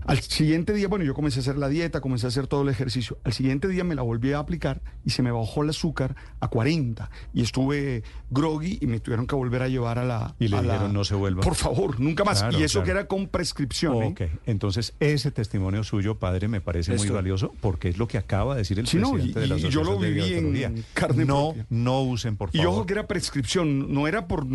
Al 0.09 0.21
siguiente 0.23 0.73
día, 0.73 0.89
bueno, 0.89 1.05
yo 1.05 1.13
comencé 1.13 1.41
a 1.41 1.43
hacer 1.43 1.59
la 1.59 1.69
dieta, 1.69 2.01
comencé 2.01 2.25
a 2.27 2.29
hacer 2.29 2.47
todo 2.47 2.63
el 2.63 2.71
ejercicio. 2.71 3.19
Al 3.25 3.35
siguiente 3.35 3.69
día 3.69 3.85
me 3.85 3.95
la 3.95 4.01
volví 4.01 4.33
a 4.33 4.39
aplicar 4.39 4.81
y 5.05 5.11
se 5.11 5.23
me 5.23 5.31
bajó 5.31 5.63
el 5.63 5.69
azúcar 5.69 6.17
a 6.41 6.49
40 6.49 7.11
y 7.35 7.43
estuve 7.43 8.03
groggy 8.31 8.79
y 8.81 8.87
me 8.87 9.01
tuvieron 9.01 9.27
que 9.27 9.35
volver 9.35 9.63
a 9.63 9.69
llevar 9.69 9.99
a 9.99 10.05
la... 10.05 10.35
Y 10.39 10.49
le 10.49 10.57
a 10.57 10.63
la- 10.63 10.73
dijeron 10.73 10.95
no 10.95 11.05
se 11.05 11.15
vuelva. 11.15 11.43
Por 11.43 11.55
favor, 11.57 12.01
nunca 12.01 12.25
más. 12.25 12.41
Claro, 12.41 12.59
y 12.59 12.63
eso 12.63 12.79
claro. 12.79 12.85
que 12.87 12.91
era 12.93 13.07
con 13.07 13.29
prescripción. 13.29 14.03
¿eh? 14.03 14.07
Ok, 14.07 14.21
entonces 14.47 14.95
ese 14.99 15.31
testimonio 15.31 15.85
suyo, 15.85 16.19
padre, 16.19 16.49
me 16.49 16.63
parece 16.63 16.97
muy 16.97 17.11
valioso 17.11 17.55
porque 17.61 17.91
es 17.91 17.99
lo 17.99 18.09
que 18.09 18.17
acaba 18.17 18.55
de 18.55 18.61
decir 18.63 18.79
el 18.79 18.87
Sí, 18.87 18.97
no, 18.97 19.13
presidente 19.13 19.41
y- 19.41 19.43
de 19.43 19.47
la 19.47 19.59
y 19.59 19.69
yo 19.69 19.85
lo 19.85 19.99
viví 19.99 20.23
en 20.33 20.55
Diabetología. 20.55 20.85
carne 20.95 21.25
No, 21.27 21.49
propia. 21.53 21.67
no 21.69 22.01
usen, 22.01 22.37
por 22.39 22.49
Y 22.55 22.59
favor. 22.59 22.73
ojo 22.73 22.87
que 22.87 22.95
era 22.95 23.07
prescripción, 23.07 23.93
no 23.93 24.09
era 24.09 24.27
por, 24.27 24.47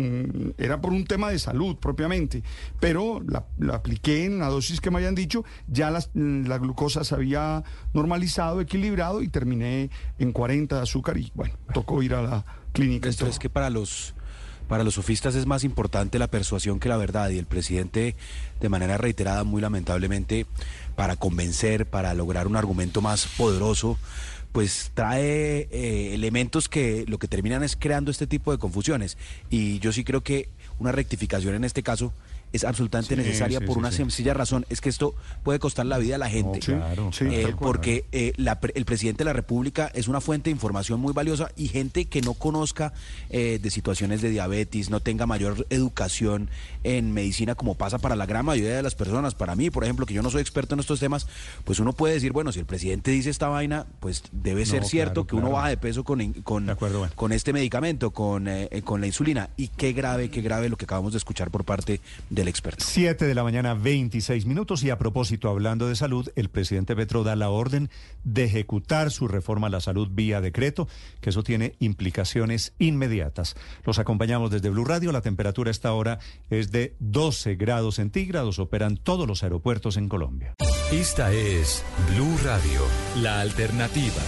era 0.58 0.80
por 0.80 0.92
un 0.92 1.04
tema 1.04 1.30
de 1.30 1.38
salud 1.38 1.76
propiamente, 1.76 2.42
pero 2.80 3.22
la, 3.24 3.44
la 3.58 3.76
apliqué 3.76 4.24
en 4.24 4.40
la 4.40 4.48
dosis 4.48 4.80
que 4.80 4.90
me 4.90 4.96
habían 4.96 5.14
dicho, 5.14 5.43
ya 5.68 5.90
las- 5.90 6.10
la 6.14 6.58
glucosa 6.58 7.04
se 7.04 7.14
había 7.14 7.62
normalizado, 7.92 8.60
equilibrado 8.60 9.22
y 9.22 9.28
terminé 9.28 9.90
en 10.18 10.32
40 10.32 10.76
de 10.76 10.82
azúcar 10.82 11.16
y 11.18 11.30
bueno, 11.34 11.54
tocó 11.72 12.02
ir 12.02 12.14
a 12.14 12.22
la 12.22 12.44
clínica. 12.72 13.08
Esto 13.08 13.26
es 13.26 13.38
que 13.38 13.48
para 13.50 13.70
los 13.70 14.14
para 14.68 14.82
los 14.82 14.94
sofistas 14.94 15.34
es 15.34 15.44
más 15.44 15.62
importante 15.62 16.18
la 16.18 16.26
persuasión 16.28 16.80
que 16.80 16.88
la 16.88 16.96
verdad 16.96 17.28
y 17.28 17.36
el 17.38 17.44
presidente 17.44 18.16
de 18.60 18.68
manera 18.70 18.96
reiterada 18.96 19.44
muy 19.44 19.60
lamentablemente 19.60 20.46
para 20.96 21.16
convencer, 21.16 21.84
para 21.84 22.14
lograr 22.14 22.46
un 22.46 22.56
argumento 22.56 23.02
más 23.02 23.26
poderoso, 23.36 23.98
pues 24.52 24.90
trae 24.94 25.68
eh, 25.70 26.14
elementos 26.14 26.70
que 26.70 27.04
lo 27.08 27.18
que 27.18 27.28
terminan 27.28 27.62
es 27.62 27.76
creando 27.76 28.10
este 28.10 28.26
tipo 28.26 28.52
de 28.52 28.58
confusiones 28.58 29.18
y 29.50 29.80
yo 29.80 29.92
sí 29.92 30.02
creo 30.02 30.22
que 30.22 30.48
una 30.78 30.92
rectificación 30.92 31.54
en 31.54 31.64
este 31.64 31.82
caso 31.82 32.14
es 32.54 32.64
absolutamente 32.64 33.14
Sí, 33.16 33.20
necesaria 33.20 33.58
sí, 33.58 33.66
por 33.66 33.74
sí, 33.74 33.78
una 33.80 33.90
sencilla 33.92 34.32
razón, 34.32 34.64
es 34.70 34.80
que 34.80 34.88
esto 34.88 35.14
puede 35.42 35.58
costar 35.58 35.86
la 35.86 35.98
vida 35.98 36.14
a 36.14 36.18
la 36.18 36.30
gente. 36.30 36.60
Claro, 36.60 37.10
Eh, 37.20 37.54
porque 37.58 38.04
eh, 38.12 38.32
la 38.36 38.58
el 38.74 38.84
presidente 38.84 39.18
de 39.18 39.24
la 39.26 39.32
República 39.32 39.90
es 39.94 40.08
una 40.08 40.20
fuente 40.20 40.48
de 40.50 40.52
información 40.52 41.00
muy 41.00 41.12
valiosa 41.12 41.50
y 41.56 41.68
gente 41.68 42.04
que 42.06 42.20
no 42.22 42.34
conozca 42.34 42.92
eh, 43.30 43.58
de 43.60 43.70
situaciones 43.70 44.22
de 44.22 44.30
diabetes, 44.30 44.88
no 44.88 45.00
tenga 45.00 45.26
mayor 45.26 45.66
educación 45.70 46.48
en 46.84 47.12
medicina 47.12 47.54
como 47.56 47.74
pasa 47.74 47.98
para 47.98 48.14
la 48.14 48.26
gran 48.26 48.44
mayoría 48.44 48.76
de 48.76 48.82
las 48.82 48.94
personas. 48.94 49.34
Para 49.34 49.56
mí, 49.56 49.70
por 49.70 49.82
ejemplo, 49.84 50.06
que 50.06 50.14
yo 50.14 50.22
no 50.22 50.30
soy 50.30 50.40
experto 50.40 50.74
en 50.74 50.80
estos 50.80 51.00
temas, 51.00 51.26
pues 51.64 51.80
uno 51.80 51.92
puede 51.92 52.14
decir, 52.14 52.32
bueno, 52.32 52.52
si 52.52 52.60
el 52.60 52.66
presidente 52.66 53.10
dice 53.10 53.30
esta 53.30 53.48
vaina, 53.48 53.86
pues 54.00 54.22
debe 54.30 54.64
ser 54.64 54.82
No, 54.82 54.88
cierto 54.88 55.24
claro, 55.24 55.26
que 55.26 55.36
uno 55.36 55.50
baja 55.50 55.68
de 55.68 55.76
peso 55.76 56.04
con, 56.04 56.32
con, 56.42 56.66
con 57.14 57.32
este 57.32 57.52
medicamento, 57.52 58.12
con, 58.12 58.48
con 58.84 59.00
la 59.00 59.06
insulina. 59.08 59.50
Y 59.56 59.68
qué 59.68 59.92
grave, 59.92 60.30
qué 60.30 60.40
grave 60.40 60.68
lo 60.68 60.76
que 60.76 60.84
acabamos 60.84 61.12
de 61.12 61.18
escuchar 61.18 61.50
por 61.50 61.64
parte 61.64 62.00
del 62.44 62.50
experto. 62.50 62.84
7 62.86 63.26
de 63.26 63.34
la 63.34 63.42
mañana, 63.42 63.74
26 63.74 64.46
minutos. 64.46 64.82
Y 64.82 64.90
a 64.90 64.98
propósito, 64.98 65.48
hablando 65.48 65.88
de 65.88 65.96
salud, 65.96 66.30
el 66.36 66.50
presidente 66.50 66.94
Petro 66.94 67.24
da 67.24 67.36
la 67.36 67.48
orden 67.48 67.90
de 68.22 68.44
ejecutar 68.44 69.10
su 69.10 69.28
reforma 69.28 69.68
a 69.68 69.70
la 69.70 69.80
salud 69.80 70.08
vía 70.10 70.40
decreto, 70.40 70.86
que 71.20 71.30
eso 71.30 71.42
tiene 71.42 71.74
implicaciones 71.78 72.74
inmediatas. 72.78 73.56
Los 73.84 73.98
acompañamos 73.98 74.50
desde 74.50 74.70
Blue 74.70 74.84
Radio. 74.84 75.12
La 75.12 75.22
temperatura 75.22 75.70
a 75.70 75.72
esta 75.72 75.92
hora 75.92 76.18
es 76.50 76.70
de 76.70 76.94
12 77.00 77.56
grados 77.56 77.96
centígrados. 77.96 78.58
Operan 78.58 78.96
todos 78.96 79.26
los 79.26 79.42
aeropuertos 79.42 79.96
en 79.96 80.08
Colombia. 80.08 80.54
Esta 80.92 81.32
es 81.32 81.82
Blue 82.10 82.36
Radio, 82.44 82.82
la 83.16 83.40
alternativa. 83.40 84.22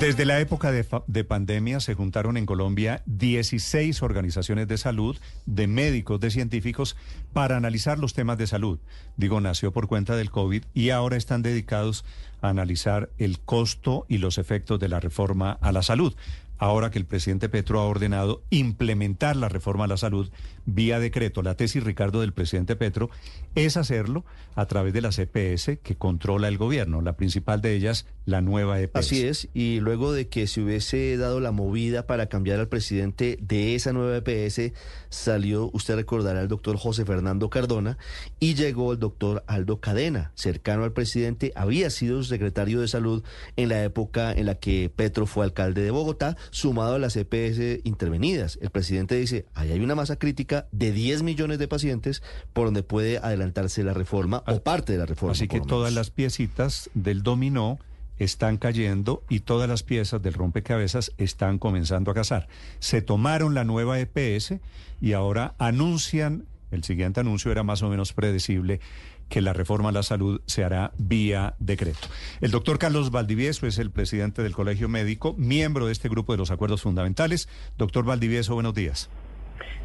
Desde 0.00 0.24
la 0.24 0.40
época 0.40 0.72
de, 0.72 0.84
de 1.06 1.24
pandemia 1.24 1.78
se 1.78 1.94
juntaron 1.94 2.36
en 2.36 2.46
Colombia 2.46 3.02
16 3.06 4.02
organizaciones 4.02 4.66
de 4.66 4.76
salud, 4.76 5.16
de 5.46 5.68
médicos, 5.68 6.18
de 6.20 6.30
científicos, 6.30 6.96
para 7.32 7.56
analizar 7.56 7.98
los 7.98 8.12
temas 8.12 8.36
de 8.36 8.48
salud. 8.48 8.80
Digo, 9.16 9.40
nació 9.40 9.72
por 9.72 9.86
cuenta 9.86 10.16
del 10.16 10.30
COVID 10.30 10.64
y 10.74 10.90
ahora 10.90 11.16
están 11.16 11.42
dedicados 11.42 12.04
a 12.42 12.48
analizar 12.48 13.08
el 13.18 13.38
costo 13.38 14.04
y 14.08 14.18
los 14.18 14.36
efectos 14.36 14.80
de 14.80 14.88
la 14.88 14.98
reforma 15.00 15.52
a 15.52 15.70
la 15.70 15.82
salud. 15.82 16.14
Ahora 16.58 16.90
que 16.90 16.98
el 16.98 17.06
presidente 17.06 17.48
Petro 17.48 17.80
ha 17.80 17.86
ordenado 17.86 18.42
implementar 18.50 19.36
la 19.36 19.48
reforma 19.48 19.84
a 19.84 19.88
la 19.88 19.96
salud 19.96 20.30
vía 20.66 20.98
decreto, 20.98 21.42
la 21.42 21.56
tesis, 21.56 21.84
Ricardo, 21.84 22.20
del 22.20 22.32
presidente 22.32 22.76
Petro 22.76 23.10
es 23.54 23.76
hacerlo 23.76 24.24
a 24.54 24.66
través 24.66 24.92
de 24.92 25.00
la 25.00 25.10
CPS 25.10 25.78
que 25.82 25.96
controla 25.96 26.48
el 26.48 26.58
gobierno, 26.58 27.02
la 27.02 27.16
principal 27.16 27.60
de 27.60 27.74
ellas, 27.74 28.06
la 28.24 28.40
nueva 28.40 28.80
EPS. 28.80 28.96
Así 28.96 29.26
es, 29.26 29.48
y 29.52 29.80
luego 29.80 30.12
de 30.12 30.28
que 30.28 30.46
se 30.46 30.62
hubiese 30.62 31.16
dado 31.16 31.40
la 31.40 31.50
movida 31.50 32.06
para 32.06 32.26
cambiar 32.26 32.60
al 32.60 32.68
presidente 32.68 33.38
de 33.40 33.74
esa 33.74 33.92
nueva 33.92 34.16
EPS, 34.16 34.72
salió, 35.08 35.70
usted 35.72 35.96
recordará, 35.96 36.40
el 36.40 36.48
doctor 36.48 36.76
José 36.76 37.04
Fernando 37.04 37.50
Cardona 37.50 37.98
y 38.40 38.54
llegó 38.54 38.92
el 38.92 38.98
doctor 38.98 39.44
Aldo 39.46 39.80
Cadena, 39.80 40.32
cercano 40.34 40.84
al 40.84 40.92
presidente, 40.92 41.52
había 41.56 41.90
sido 41.90 42.22
secretario 42.22 42.80
de 42.80 42.88
salud 42.88 43.22
en 43.56 43.68
la 43.68 43.82
época 43.84 44.32
en 44.32 44.46
la 44.46 44.54
que 44.56 44.90
Petro 44.94 45.26
fue 45.26 45.44
alcalde 45.44 45.82
de 45.82 45.90
Bogotá, 45.90 46.36
sumado 46.50 46.94
a 46.94 46.98
las 46.98 47.16
EPS 47.16 47.84
intervenidas. 47.84 48.58
El 48.62 48.70
presidente 48.70 49.16
dice, 49.16 49.46
ahí 49.54 49.72
hay 49.72 49.80
una 49.80 49.94
masa 49.94 50.16
crítica 50.16 50.53
de 50.72 50.92
10 50.92 51.22
millones 51.22 51.58
de 51.58 51.68
pacientes 51.68 52.22
por 52.52 52.66
donde 52.66 52.82
puede 52.82 53.18
adelantarse 53.18 53.82
la 53.82 53.94
reforma 53.94 54.42
o 54.46 54.60
parte 54.60 54.92
de 54.92 54.98
la 54.98 55.06
reforma. 55.06 55.32
Así 55.32 55.48
que 55.48 55.60
todas 55.60 55.92
las 55.92 56.10
piecitas 56.10 56.90
del 56.94 57.22
dominó 57.22 57.78
están 58.18 58.56
cayendo 58.56 59.22
y 59.28 59.40
todas 59.40 59.68
las 59.68 59.82
piezas 59.82 60.22
del 60.22 60.34
rompecabezas 60.34 61.12
están 61.18 61.58
comenzando 61.58 62.10
a 62.10 62.14
casar. 62.14 62.48
Se 62.78 63.02
tomaron 63.02 63.54
la 63.54 63.64
nueva 63.64 63.98
EPS 63.98 64.54
y 65.00 65.12
ahora 65.12 65.54
anuncian, 65.58 66.46
el 66.70 66.84
siguiente 66.84 67.20
anuncio 67.20 67.50
era 67.50 67.62
más 67.62 67.82
o 67.82 67.88
menos 67.88 68.12
predecible, 68.12 68.80
que 69.28 69.40
la 69.40 69.52
reforma 69.52 69.88
a 69.88 69.92
la 69.92 70.02
salud 70.02 70.40
se 70.46 70.64
hará 70.64 70.92
vía 70.98 71.54
decreto. 71.58 72.08
El 72.40 72.50
doctor 72.50 72.78
Carlos 72.78 73.10
Valdivieso 73.10 73.66
es 73.66 73.78
el 73.78 73.90
presidente 73.90 74.42
del 74.42 74.52
Colegio 74.52 74.88
Médico, 74.88 75.34
miembro 75.38 75.86
de 75.86 75.92
este 75.92 76.08
grupo 76.08 76.32
de 76.32 76.38
los 76.38 76.50
acuerdos 76.50 76.82
fundamentales. 76.82 77.48
Doctor 77.78 78.04
Valdivieso, 78.04 78.54
buenos 78.54 78.74
días. 78.74 79.08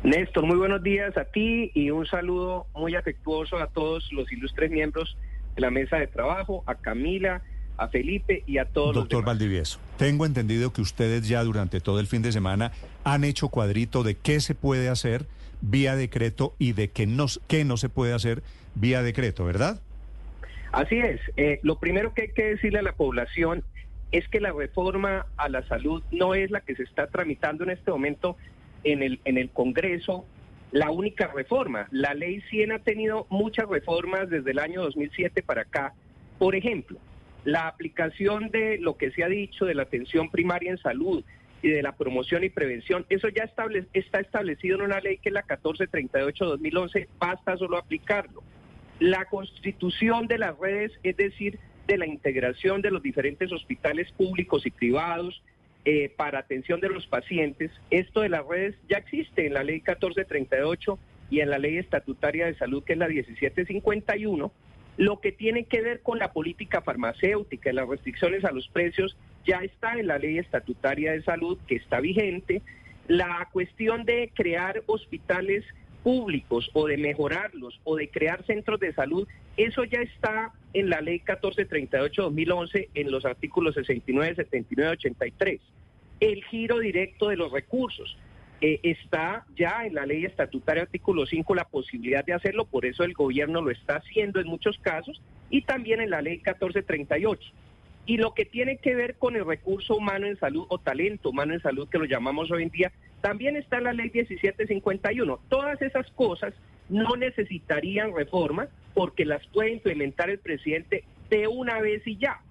Néstor, 0.03 0.45
muy 0.45 0.57
buenos 0.57 0.81
días 0.81 1.15
a 1.17 1.25
ti 1.25 1.71
y 1.73 1.91
un 1.91 2.05
saludo 2.05 2.67
muy 2.73 2.95
afectuoso 2.95 3.57
a 3.57 3.67
todos 3.67 4.11
los 4.11 4.31
ilustres 4.31 4.71
miembros 4.71 5.17
de 5.55 5.61
la 5.61 5.71
mesa 5.71 5.97
de 5.97 6.07
trabajo, 6.07 6.63
a 6.67 6.75
Camila, 6.75 7.41
a 7.77 7.87
Felipe 7.89 8.43
y 8.45 8.57
a 8.57 8.65
todos 8.65 8.95
los 8.95 9.03
Doctor 9.03 9.25
Valdivieso, 9.25 9.79
tengo 9.97 10.25
entendido 10.25 10.71
que 10.71 10.81
ustedes 10.81 11.27
ya 11.27 11.43
durante 11.43 11.81
todo 11.81 11.99
el 11.99 12.07
fin 12.07 12.21
de 12.21 12.31
semana 12.31 12.71
han 13.03 13.23
hecho 13.23 13.49
cuadrito 13.49 14.03
de 14.03 14.15
qué 14.15 14.39
se 14.39 14.55
puede 14.55 14.89
hacer 14.89 15.25
vía 15.61 15.95
decreto 15.95 16.55
y 16.59 16.73
de 16.73 16.89
qué 16.89 17.05
no, 17.05 17.25
qué 17.47 17.65
no 17.65 17.77
se 17.77 17.89
puede 17.89 18.13
hacer 18.13 18.43
vía 18.75 19.01
decreto, 19.01 19.45
¿verdad? 19.45 19.81
Así 20.71 20.97
es. 20.99 21.19
Eh, 21.35 21.59
lo 21.63 21.79
primero 21.79 22.13
que 22.13 22.23
hay 22.23 22.31
que 22.31 22.45
decirle 22.45 22.79
a 22.79 22.83
la 22.83 22.93
población 22.93 23.63
es 24.11 24.27
que 24.29 24.39
la 24.39 24.51
reforma 24.51 25.25
a 25.37 25.49
la 25.49 25.67
salud 25.67 26.03
no 26.11 26.35
es 26.35 26.51
la 26.51 26.61
que 26.61 26.75
se 26.75 26.83
está 26.83 27.07
tramitando 27.07 27.63
en 27.63 27.71
este 27.71 27.91
momento 27.91 28.37
en 28.83 29.03
el, 29.03 29.19
en 29.25 29.37
el 29.37 29.49
Congreso, 29.49 30.25
la 30.71 30.91
única 30.91 31.27
reforma. 31.27 31.87
La 31.91 32.13
ley 32.13 32.41
100 32.49 32.71
ha 32.71 32.79
tenido 32.79 33.25
muchas 33.29 33.67
reformas 33.67 34.29
desde 34.29 34.51
el 34.51 34.59
año 34.59 34.81
2007 34.83 35.41
para 35.43 35.61
acá. 35.63 35.93
Por 36.37 36.55
ejemplo, 36.55 36.97
la 37.43 37.67
aplicación 37.67 38.49
de 38.49 38.77
lo 38.79 38.97
que 38.97 39.11
se 39.11 39.23
ha 39.23 39.27
dicho 39.27 39.65
de 39.65 39.75
la 39.75 39.83
atención 39.83 40.29
primaria 40.29 40.71
en 40.71 40.77
salud 40.77 41.23
y 41.61 41.69
de 41.69 41.81
la 41.83 41.93
promoción 41.93 42.43
y 42.43 42.49
prevención, 42.49 43.05
eso 43.09 43.27
ya 43.29 43.43
estable- 43.43 43.87
está 43.93 44.19
establecido 44.19 44.77
en 44.77 44.83
una 44.83 44.99
ley 45.01 45.17
que 45.17 45.29
es 45.29 45.33
la 45.33 45.43
1438-2011, 45.45 47.07
basta 47.19 47.57
solo 47.57 47.77
aplicarlo 47.77 48.43
la 48.99 49.25
constitución 49.25 50.27
de 50.27 50.37
las 50.37 50.57
redes, 50.59 50.91
es 51.03 51.15
decir, 51.15 51.57
de 51.87 51.97
la 51.97 52.05
integración 52.05 52.81
de 52.81 52.91
los 52.91 53.01
diferentes 53.01 53.51
hospitales 53.51 54.11
públicos 54.11 54.65
y 54.65 54.71
privados 54.71 55.41
eh, 55.85 56.11
para 56.15 56.39
atención 56.39 56.79
de 56.81 56.89
los 56.89 57.07
pacientes. 57.07 57.71
Esto 57.89 58.21
de 58.21 58.29
las 58.29 58.45
redes 58.45 58.75
ya 58.89 58.97
existe 58.97 59.47
en 59.47 59.53
la 59.53 59.63
ley 59.63 59.75
1438 59.75 60.99
y 61.29 61.39
en 61.39 61.49
la 61.49 61.57
ley 61.57 61.77
estatutaria 61.77 62.47
de 62.47 62.55
salud, 62.55 62.83
que 62.83 62.93
es 62.93 62.99
la 62.99 63.07
1751. 63.07 64.51
Lo 64.97 65.21
que 65.21 65.31
tiene 65.31 65.63
que 65.63 65.81
ver 65.81 66.01
con 66.01 66.19
la 66.19 66.33
política 66.33 66.81
farmacéutica 66.81 67.69
y 67.69 67.73
las 67.73 67.87
restricciones 67.87 68.43
a 68.43 68.51
los 68.51 68.67
precios 68.67 69.15
ya 69.45 69.59
está 69.59 69.93
en 69.93 70.07
la 70.07 70.17
ley 70.17 70.37
estatutaria 70.37 71.13
de 71.13 71.21
salud, 71.23 71.57
que 71.67 71.75
está 71.75 72.01
vigente. 72.01 72.61
La 73.07 73.47
cuestión 73.51 74.03
de 74.03 74.31
crear 74.35 74.83
hospitales 74.87 75.63
públicos 76.03 76.69
o 76.73 76.87
de 76.87 76.97
mejorarlos 76.97 77.79
o 77.83 77.95
de 77.95 78.09
crear 78.09 78.45
centros 78.45 78.79
de 78.79 78.93
salud, 78.93 79.27
eso 79.57 79.83
ya 79.83 79.99
está 80.01 80.53
en 80.73 80.89
la 80.89 81.01
ley 81.01 81.21
1438-2011 81.25 82.89
en 82.93 83.11
los 83.11 83.25
artículos 83.25 83.75
69, 83.75 84.35
79, 84.35 84.91
83. 84.91 85.61
El 86.19 86.43
giro 86.45 86.79
directo 86.79 87.29
de 87.29 87.37
los 87.37 87.51
recursos. 87.51 88.17
eh, 88.61 88.79
está 88.83 89.45
ya 89.55 89.85
en 89.85 89.95
la 89.95 90.05
ley 90.05 90.25
estatutaria 90.25 90.83
artículo 90.83 91.25
5 91.25 91.55
la 91.55 91.63
posibilidad 91.63 92.25
de 92.25 92.33
hacerlo, 92.33 92.65
por 92.65 92.85
eso 92.85 93.03
el 93.03 93.13
gobierno 93.13 93.61
lo 93.61 93.71
está 93.71 93.97
haciendo 93.97 94.41
en 94.41 94.47
muchos 94.47 94.77
casos, 94.79 95.21
y 95.49 95.61
también 95.61 96.01
en 96.01 96.09
la 96.09 96.21
ley 96.21 96.37
1438. 96.37 97.51
Y 98.05 98.17
lo 98.17 98.33
que 98.33 98.45
tiene 98.45 98.77
que 98.77 98.95
ver 98.95 99.15
con 99.15 99.35
el 99.35 99.45
recurso 99.45 99.95
humano 99.95 100.27
en 100.27 100.37
salud 100.37 100.65
o 100.69 100.77
talento 100.77 101.29
humano 101.29 101.53
en 101.53 101.61
salud, 101.61 101.87
que 101.87 101.99
lo 101.99 102.05
llamamos 102.05 102.51
hoy 102.51 102.63
en 102.63 102.69
día, 102.69 102.91
También 103.21 103.55
está 103.57 103.81
la 103.81 103.93
ley 103.93 104.11
1751. 104.13 105.39
Todas 105.49 105.81
esas 105.81 106.09
cosas 106.11 106.53
no 106.87 107.15
necesitarían 107.15 108.15
reforma 108.15 108.67
porque 108.93 109.25
las 109.25 109.45
puede 109.47 109.71
implementar 109.71 110.29
el 110.29 110.39
presidente 110.39 111.03
de 111.29 111.47
una 111.47 111.79
vez 111.79 112.05
y 112.05 112.17
ya. 112.17 112.41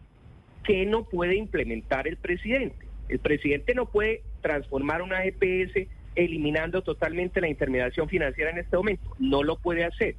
¿Qué 0.64 0.84
no 0.86 1.04
puede 1.04 1.36
implementar 1.36 2.06
el 2.06 2.16
presidente? 2.16 2.86
El 3.08 3.18
presidente 3.18 3.74
no 3.74 3.86
puede 3.86 4.22
transformar 4.42 5.02
una 5.02 5.24
EPS 5.24 5.88
eliminando 6.14 6.82
totalmente 6.82 7.40
la 7.40 7.48
intermediación 7.48 8.08
financiera 8.08 8.50
en 8.50 8.58
este 8.58 8.76
momento. 8.76 9.16
No 9.18 9.42
lo 9.42 9.56
puede 9.56 9.84
hacer. 9.84 10.16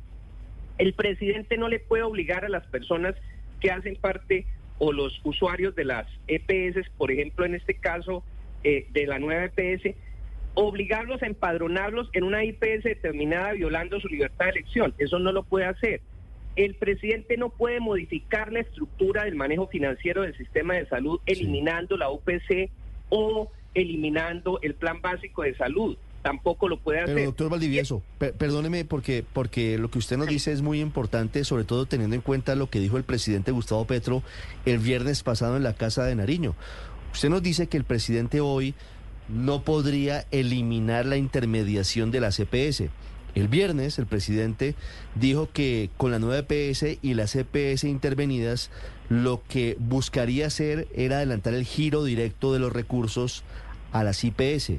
El 0.77 0.93
presidente 0.93 1.57
no 1.57 1.67
le 1.67 1.79
puede 1.79 2.03
obligar 2.03 2.45
a 2.45 2.49
las 2.49 2.65
personas 2.67 3.15
que 3.59 3.69
hacen 3.69 3.95
parte 3.95 4.45
o 4.77 4.93
los 4.93 5.19
usuarios 5.23 5.75
de 5.75 5.83
las 5.83 6.07
EPS, 6.27 6.89
por 6.97 7.11
ejemplo, 7.11 7.45
en 7.45 7.55
este 7.55 7.75
caso 7.75 8.23
eh, 8.63 8.87
de 8.91 9.05
la 9.05 9.19
nueva 9.19 9.51
EPS, 9.53 9.95
obligarlos 10.65 11.23
a 11.23 11.27
empadronarlos 11.27 12.09
en 12.13 12.23
una 12.23 12.43
IPS 12.43 12.83
determinada 12.83 13.53
violando 13.53 13.99
su 13.99 14.07
libertad 14.07 14.45
de 14.45 14.51
elección. 14.51 14.93
Eso 14.97 15.19
no 15.19 15.31
lo 15.31 15.43
puede 15.43 15.65
hacer. 15.65 16.01
El 16.55 16.75
presidente 16.75 17.37
no 17.37 17.49
puede 17.49 17.79
modificar 17.79 18.51
la 18.51 18.59
estructura 18.59 19.23
del 19.23 19.35
manejo 19.35 19.67
financiero 19.67 20.23
del 20.23 20.35
sistema 20.35 20.73
de 20.73 20.85
salud 20.87 21.21
eliminando 21.25 21.95
la 21.95 22.09
UPC 22.09 22.69
o 23.07 23.49
eliminando 23.73 24.59
el 24.61 24.75
plan 24.75 25.01
básico 25.01 25.43
de 25.43 25.55
salud. 25.55 25.97
Tampoco 26.21 26.67
lo 26.67 26.77
puede 26.77 26.99
hacer. 26.99 27.15
Pero 27.15 27.27
doctor 27.27 27.49
Valdivieso, 27.49 28.03
perdóneme 28.17 28.83
porque, 28.83 29.23
porque 29.31 29.77
lo 29.77 29.89
que 29.89 29.99
usted 29.99 30.17
nos 30.17 30.27
dice 30.27 30.51
es 30.51 30.61
muy 30.61 30.81
importante, 30.81 31.45
sobre 31.45 31.63
todo 31.63 31.85
teniendo 31.85 32.17
en 32.17 32.21
cuenta 32.21 32.55
lo 32.55 32.69
que 32.69 32.81
dijo 32.81 32.97
el 32.97 33.05
presidente 33.05 33.51
Gustavo 33.51 33.85
Petro 33.85 34.21
el 34.65 34.79
viernes 34.79 35.23
pasado 35.23 35.55
en 35.55 35.63
la 35.63 35.75
Casa 35.75 36.03
de 36.03 36.15
Nariño. 36.15 36.55
Usted 37.13 37.29
nos 37.29 37.41
dice 37.41 37.67
que 37.67 37.77
el 37.77 37.85
presidente 37.85 38.41
hoy 38.41 38.75
no 39.29 39.63
podría 39.63 40.25
eliminar 40.31 41.05
la 41.05 41.17
intermediación 41.17 42.11
de 42.11 42.19
la 42.19 42.31
CPS. 42.31 42.89
El 43.35 43.47
viernes 43.47 43.99
el 43.99 44.07
presidente 44.07 44.75
dijo 45.15 45.49
que 45.51 45.89
con 45.97 46.11
la 46.11 46.19
nueva 46.19 46.39
EPS 46.39 46.97
y 47.01 47.13
las 47.13 47.33
CPS 47.33 47.83
intervenidas 47.85 48.71
lo 49.07 49.43
que 49.47 49.75
buscaría 49.79 50.47
hacer 50.47 50.87
era 50.95 51.17
adelantar 51.17 51.53
el 51.53 51.63
giro 51.63 52.03
directo 52.03 52.53
de 52.53 52.59
los 52.59 52.73
recursos 52.73 53.43
a 53.91 54.03
las 54.03 54.23
IPS. 54.23 54.73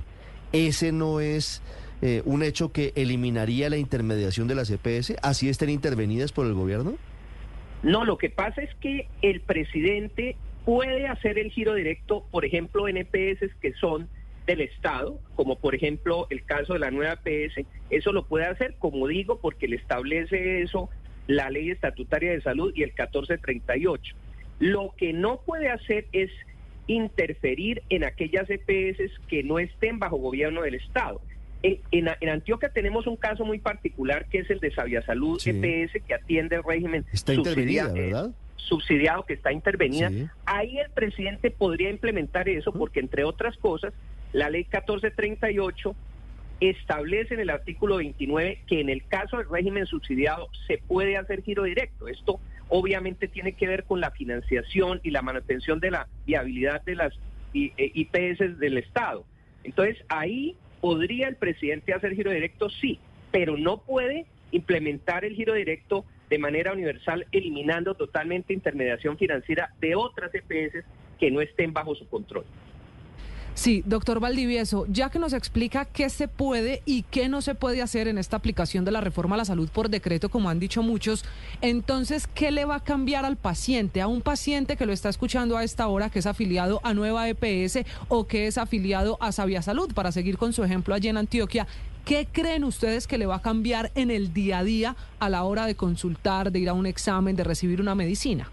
Ese 0.52 0.92
no 0.92 1.20
es 1.20 1.62
eh, 2.02 2.22
un 2.24 2.42
hecho 2.42 2.72
que 2.72 2.92
eliminaría 2.96 3.70
la 3.70 3.76
intermediación 3.76 4.48
de 4.48 4.56
las 4.56 4.70
EPS, 4.70 5.14
así 5.22 5.48
estén 5.48 5.70
intervenidas 5.70 6.32
por 6.32 6.46
el 6.46 6.54
gobierno. 6.54 6.96
No, 7.82 8.04
lo 8.04 8.18
que 8.18 8.30
pasa 8.30 8.62
es 8.62 8.74
que 8.76 9.06
el 9.22 9.40
presidente 9.40 10.36
puede 10.64 11.06
hacer 11.06 11.38
el 11.38 11.50
giro 11.50 11.74
directo, 11.74 12.26
por 12.30 12.44
ejemplo, 12.44 12.88
en 12.88 12.98
EPS 12.98 13.54
que 13.60 13.72
son 13.74 14.08
del 14.46 14.60
Estado, 14.62 15.20
como 15.34 15.56
por 15.58 15.74
ejemplo 15.74 16.26
el 16.30 16.44
caso 16.44 16.72
de 16.72 16.78
la 16.80 16.90
nueva 16.90 17.16
PS, 17.16 17.64
eso 17.90 18.12
lo 18.12 18.24
puede 18.24 18.46
hacer, 18.46 18.74
como 18.78 19.06
digo, 19.06 19.38
porque 19.40 19.68
le 19.68 19.76
establece 19.76 20.62
eso 20.62 20.90
la 21.26 21.50
ley 21.50 21.70
estatutaria 21.70 22.32
de 22.32 22.40
salud 22.40 22.72
y 22.74 22.82
el 22.82 22.90
1438. 22.90 24.16
Lo 24.58 24.94
que 24.96 25.12
no 25.12 25.40
puede 25.40 25.68
hacer 25.68 26.06
es 26.12 26.30
interferir 26.86 27.82
en 27.88 28.04
aquellas 28.04 28.48
EPS 28.50 29.12
que 29.28 29.42
no 29.42 29.58
estén 29.58 29.98
bajo 29.98 30.16
gobierno 30.16 30.62
del 30.62 30.74
Estado. 30.74 31.20
En, 31.62 32.08
Antioquia 32.28 32.70
tenemos 32.70 33.06
un 33.06 33.16
caso 33.16 33.44
muy 33.44 33.58
particular 33.58 34.26
que 34.30 34.38
es 34.38 34.50
el 34.50 34.60
de 34.60 34.72
Sabia 34.72 35.02
Salud 35.02 35.38
EPS 35.44 36.02
que 36.06 36.14
atiende 36.14 36.56
el 36.56 36.64
régimen 36.64 37.04
Está 37.12 37.34
subsidiado, 37.34 37.92
¿verdad? 37.92 38.30
subsidiado 38.56 39.24
que 39.24 39.34
está 39.34 39.52
intervenida. 39.52 40.10
Ahí 40.46 40.78
el 40.78 40.90
presidente 40.90 41.50
podría 41.50 41.90
implementar 41.90 42.48
eso 42.48 42.72
porque 42.72 43.00
entre 43.00 43.24
otras 43.24 43.56
cosas 43.58 43.92
la 44.32 44.50
ley 44.50 44.62
1438 44.62 45.94
establece 46.60 47.34
en 47.34 47.40
el 47.40 47.50
artículo 47.50 47.96
29 47.96 48.62
que 48.66 48.80
en 48.80 48.90
el 48.90 49.04
caso 49.06 49.38
del 49.38 49.48
régimen 49.48 49.86
subsidiado 49.86 50.48
se 50.66 50.78
puede 50.78 51.16
hacer 51.16 51.42
giro 51.42 51.64
directo. 51.64 52.06
Esto 52.06 52.38
obviamente 52.68 53.28
tiene 53.28 53.54
que 53.54 53.66
ver 53.66 53.84
con 53.84 54.00
la 54.00 54.10
financiación 54.10 55.00
y 55.02 55.10
la 55.10 55.22
manutención 55.22 55.80
de 55.80 55.90
la 55.90 56.08
viabilidad 56.26 56.82
de 56.82 56.94
las 56.94 57.14
IPS 57.52 58.40
eh, 58.40 58.48
del 58.58 58.78
Estado. 58.78 59.24
Entonces 59.64 60.04
ahí 60.08 60.56
podría 60.80 61.28
el 61.28 61.36
presidente 61.36 61.94
hacer 61.94 62.14
giro 62.14 62.30
directo, 62.30 62.68
sí, 62.70 62.98
pero 63.32 63.56
no 63.56 63.78
puede 63.78 64.26
implementar 64.52 65.24
el 65.24 65.34
giro 65.34 65.54
directo 65.54 66.04
de 66.28 66.38
manera 66.38 66.72
universal, 66.72 67.26
eliminando 67.32 67.94
totalmente 67.94 68.52
intermediación 68.52 69.18
financiera 69.18 69.70
de 69.80 69.94
otras 69.96 70.30
EPS 70.34 70.84
que 71.18 71.30
no 71.30 71.40
estén 71.40 71.72
bajo 71.72 71.94
su 71.94 72.08
control. 72.08 72.44
Sí, 73.54 73.82
doctor 73.84 74.20
Valdivieso, 74.20 74.86
ya 74.88 75.10
que 75.10 75.18
nos 75.18 75.32
explica 75.32 75.84
qué 75.84 76.08
se 76.08 76.28
puede 76.28 76.82
y 76.86 77.02
qué 77.02 77.28
no 77.28 77.42
se 77.42 77.54
puede 77.54 77.82
hacer 77.82 78.08
en 78.08 78.16
esta 78.16 78.36
aplicación 78.36 78.84
de 78.84 78.92
la 78.92 79.00
reforma 79.00 79.34
a 79.34 79.38
la 79.38 79.44
salud 79.44 79.68
por 79.68 79.90
decreto, 79.90 80.28
como 80.28 80.48
han 80.48 80.60
dicho 80.60 80.82
muchos, 80.82 81.24
entonces, 81.60 82.26
¿qué 82.26 82.52
le 82.52 82.64
va 82.64 82.76
a 82.76 82.84
cambiar 82.84 83.24
al 83.24 83.36
paciente? 83.36 84.00
A 84.00 84.06
un 84.06 84.22
paciente 84.22 84.76
que 84.76 84.86
lo 84.86 84.92
está 84.92 85.08
escuchando 85.08 85.56
a 85.56 85.64
esta 85.64 85.88
hora, 85.88 86.10
que 86.10 86.20
es 86.20 86.26
afiliado 86.26 86.80
a 86.84 86.94
Nueva 86.94 87.28
EPS 87.28 87.80
o 88.08 88.26
que 88.26 88.46
es 88.46 88.56
afiliado 88.56 89.18
a 89.20 89.32
Sabia 89.32 89.62
Salud, 89.62 89.92
para 89.92 90.12
seguir 90.12 90.38
con 90.38 90.52
su 90.52 90.64
ejemplo 90.64 90.94
allí 90.94 91.08
en 91.08 91.16
Antioquia, 91.16 91.66
¿Qué 92.04 92.26
creen 92.32 92.64
ustedes 92.64 93.06
que 93.06 93.18
le 93.18 93.26
va 93.26 93.36
a 93.36 93.42
cambiar 93.42 93.90
en 93.94 94.10
el 94.10 94.32
día 94.32 94.60
a 94.60 94.64
día 94.64 94.96
a 95.18 95.28
la 95.28 95.44
hora 95.44 95.66
de 95.66 95.76
consultar, 95.76 96.50
de 96.50 96.58
ir 96.58 96.68
a 96.70 96.72
un 96.72 96.86
examen, 96.86 97.36
de 97.36 97.44
recibir 97.44 97.80
una 97.80 97.94
medicina? 97.94 98.48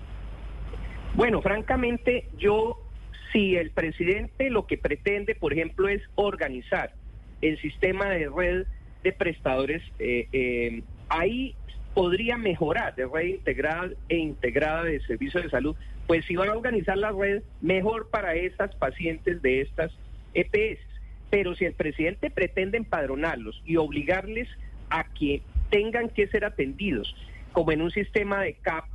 Bueno, 1.16 1.42
francamente, 1.42 2.28
yo 2.38 2.78
si 3.32 3.56
el 3.56 3.72
presidente 3.72 4.50
lo 4.50 4.68
que 4.68 4.78
pretende, 4.78 5.36
por 5.36 5.54
ejemplo, 5.54 5.88
es 5.88 6.02
organizar 6.16 6.94
el 7.42 7.60
sistema 7.60 8.10
de 8.10 8.30
red 8.30 8.66
de 9.04 9.14
prestadores, 9.14 9.82
eh, 10.00 10.28
eh, 10.32 10.82
ahí 11.10 11.56
podría 11.94 12.38
mejorar 12.38 12.96
de 12.96 13.06
red 13.08 13.28
integrada 13.28 13.90
e 14.10 14.18
integrada 14.18 14.84
de 14.84 15.00
servicios 15.02 15.44
de 15.44 15.50
salud, 15.50 15.76
pues 16.06 16.26
si 16.26 16.36
van 16.36 16.50
a 16.50 16.54
organizar 16.54 16.98
la 16.98 17.12
red 17.12 17.44
mejor 17.62 18.10
para 18.10 18.36
estas 18.36 18.76
pacientes 18.76 19.42
de 19.42 19.62
estas 19.62 19.92
EPS. 20.34 20.80
Pero 21.30 21.56
si 21.56 21.66
el 21.66 21.74
presidente 21.74 22.30
pretende 22.30 22.78
empadronarlos 22.78 23.62
y 23.66 23.76
obligarles 23.76 24.48
a 24.90 25.04
que 25.14 25.42
tengan 25.70 26.10
que 26.10 26.28
ser 26.28 26.46
atendidos 26.46 27.14
como 27.52 27.72
en 27.72 27.82
un 27.82 27.92
sistema 27.92 28.42
de 28.42 28.54
CAP 28.54 28.86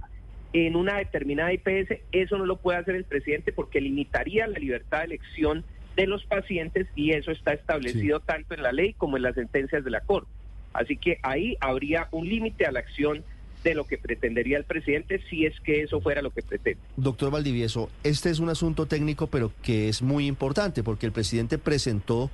en 0.53 0.77
una 0.77 0.99
determinada 0.99 1.53
IPS, 1.53 1.99
eso 2.13 2.39
no 2.39 2.47
lo 2.47 2.57
puede 2.57 2.79
hacer 2.79 2.95
el 2.95 3.05
presidente 3.05 3.53
porque 3.53 3.81
limitaría 3.81 4.47
la 4.47 4.59
libertad 4.59 4.99
de 5.01 5.05
elección 5.05 5.65
de 5.97 6.07
los 6.07 6.25
pacientes 6.25 6.87
y 6.95 7.13
eso 7.13 7.31
está 7.31 7.53
establecido 7.53 8.21
tanto 8.21 8.55
en 8.55 8.63
la 8.63 8.73
ley 8.73 8.95
como 8.95 9.17
en 9.17 9.25
las 9.25 9.35
sentencias 9.35 9.85
de 9.85 9.91
la 9.91 10.01
Corte. 10.01 10.31
Así 10.73 10.97
que 10.97 11.19
ahí 11.23 11.57
habría 11.61 12.09
un 12.13 12.29
límite 12.29 12.67
a 12.67 12.73
la 12.73 12.81
acción 12.81 13.25
de 13.63 13.75
lo 13.75 13.85
que 13.85 13.99
pretendería 13.99 14.59
el 14.59 14.65
presidente 14.65 15.21
si 15.31 15.47
es 15.47 15.59
que 15.61 15.83
eso 15.83 16.01
fuera 16.01 16.23
lo 16.23 16.31
que 16.31 16.43
pretende. 16.43 16.81
Doctor 16.97 17.31
Valdivieso, 17.31 17.91
este 18.03 18.31
es 18.31 18.41
un 18.41 18.49
asunto 18.49 18.87
técnico 18.87 19.29
pero 19.29 19.53
que 19.63 19.89
es 19.89 20.03
muy 20.03 20.27
importante 20.27 20.83
porque 20.83 21.07
el 21.07 21.13
presidente 21.13 21.59
presentó 21.59 22.31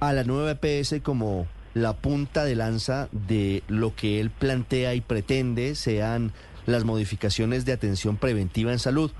a 0.00 0.12
la 0.12 0.24
nueva 0.24 0.58
EPS 0.60 1.00
como 1.02 1.46
la 1.74 1.94
punta 1.94 2.44
de 2.44 2.56
lanza 2.56 3.08
de 3.12 3.62
lo 3.68 3.94
que 3.94 4.20
él 4.20 4.30
plantea 4.30 4.94
y 4.94 5.00
pretende 5.00 5.74
sean 5.74 6.32
las 6.66 6.84
modificaciones 6.84 7.64
de 7.64 7.72
atención 7.72 8.16
preventiva 8.16 8.72
en 8.72 8.78
salud. 8.78 9.10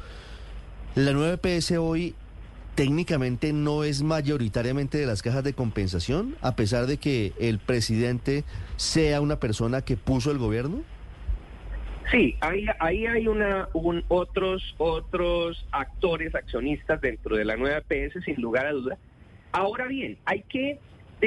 La 0.95 1.13
nueva 1.13 1.35
EPS 1.35 1.73
hoy 1.73 2.15
técnicamente 2.75 3.53
no 3.53 3.85
es 3.85 4.03
mayoritariamente 4.03 4.99
de 4.99 5.07
las 5.07 5.23
cajas 5.23 5.45
de 5.45 5.53
compensación, 5.53 6.37
a 6.41 6.57
pesar 6.57 6.87
de 6.87 6.97
que 6.97 7.33
el 7.39 7.59
presidente 7.59 8.45
sea 8.77 9.21
una 9.21 9.37
persona 9.37 9.83
que 9.83 9.97
puso 9.97 10.31
el 10.31 10.39
gobierno. 10.39 10.83
Sí, 12.11 12.37
ahí, 12.41 12.67
ahí 12.79 13.07
hay 13.07 13.27
una, 13.27 13.69
un, 13.73 14.05
otros, 14.09 14.75
otros 14.79 15.67
actores 15.71 16.35
accionistas 16.35 17.01
dentro 17.01 17.37
de 17.37 17.45
la 17.45 17.57
nueva 17.57 17.79
EPS, 17.89 18.25
sin 18.25 18.41
lugar 18.41 18.67
a 18.67 18.73
duda. 18.73 18.99
Ahora 19.53 19.87
bien, 19.87 20.19
hay 20.25 20.43
que 20.43 20.79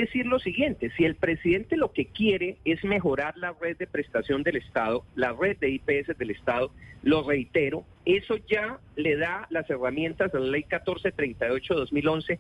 decir 0.02 0.26
lo 0.26 0.40
siguiente, 0.40 0.92
si 0.98 1.06
el 1.06 1.16
presidente 1.16 1.78
lo 1.78 1.92
que 1.92 2.06
quiere 2.06 2.58
es 2.66 2.84
mejorar 2.84 3.38
la 3.38 3.56
red 3.60 3.78
de 3.78 3.88
prestación 3.88 4.44
del 4.44 4.58
Estado, 4.58 5.06
la 5.16 5.34
red 5.34 5.58
de 5.58 5.70
IPS 5.70 6.18
del 6.18 6.32
Estado, 6.32 6.72
lo 7.02 7.24
reitero, 7.24 7.86
eso 8.06 8.36
ya 8.48 8.80
le 8.96 9.16
da 9.16 9.48
las 9.50 9.70
herramientas 9.70 10.34
a 10.34 10.40
la 10.40 10.48
ley 10.48 10.66
1438-2011 10.70 12.40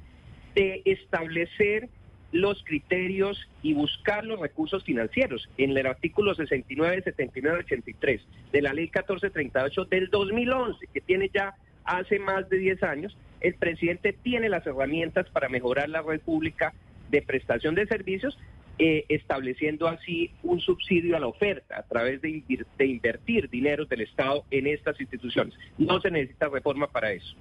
de 0.53 0.81
establecer 0.85 1.89
los 2.31 2.61
criterios 2.65 3.39
y 3.61 3.73
buscar 3.73 4.25
los 4.25 4.39
recursos 4.39 4.83
financieros. 4.83 5.49
En 5.57 5.77
el 5.77 5.87
artículo 5.87 6.35
69, 6.35 7.03
79, 7.03 7.59
83 7.59 8.21
de 8.51 8.61
la 8.61 8.73
ley 8.73 8.85
1438 8.85 9.85
del 9.85 10.09
2011, 10.09 10.87
que 10.93 11.01
tiene 11.01 11.29
ya 11.33 11.55
hace 11.85 12.19
más 12.19 12.49
de 12.49 12.57
10 12.57 12.83
años, 12.83 13.17
el 13.39 13.53
presidente 13.55 14.11
tiene 14.11 14.49
las 14.49 14.65
herramientas 14.65 15.29
para 15.29 15.47
mejorar 15.47 15.87
la 15.87 16.01
red 16.01 16.19
pública 16.19 16.73
de 17.09 17.21
prestación 17.21 17.75
de 17.75 17.87
servicios, 17.87 18.37
eh, 18.77 19.05
estableciendo 19.07 19.87
así 19.87 20.31
un 20.43 20.59
subsidio 20.59 21.15
a 21.15 21.19
la 21.19 21.27
oferta 21.27 21.79
a 21.79 21.83
través 21.83 22.21
de, 22.21 22.43
de 22.77 22.85
invertir 22.85 23.49
dinero 23.49 23.85
del 23.85 24.01
Estado 24.01 24.43
en 24.51 24.67
estas 24.67 24.99
instituciones. 24.99 25.53
No 25.77 26.01
se 26.01 26.11
necesita 26.11 26.49
reforma 26.49 26.87
para 26.87 27.13
eso. 27.13 27.35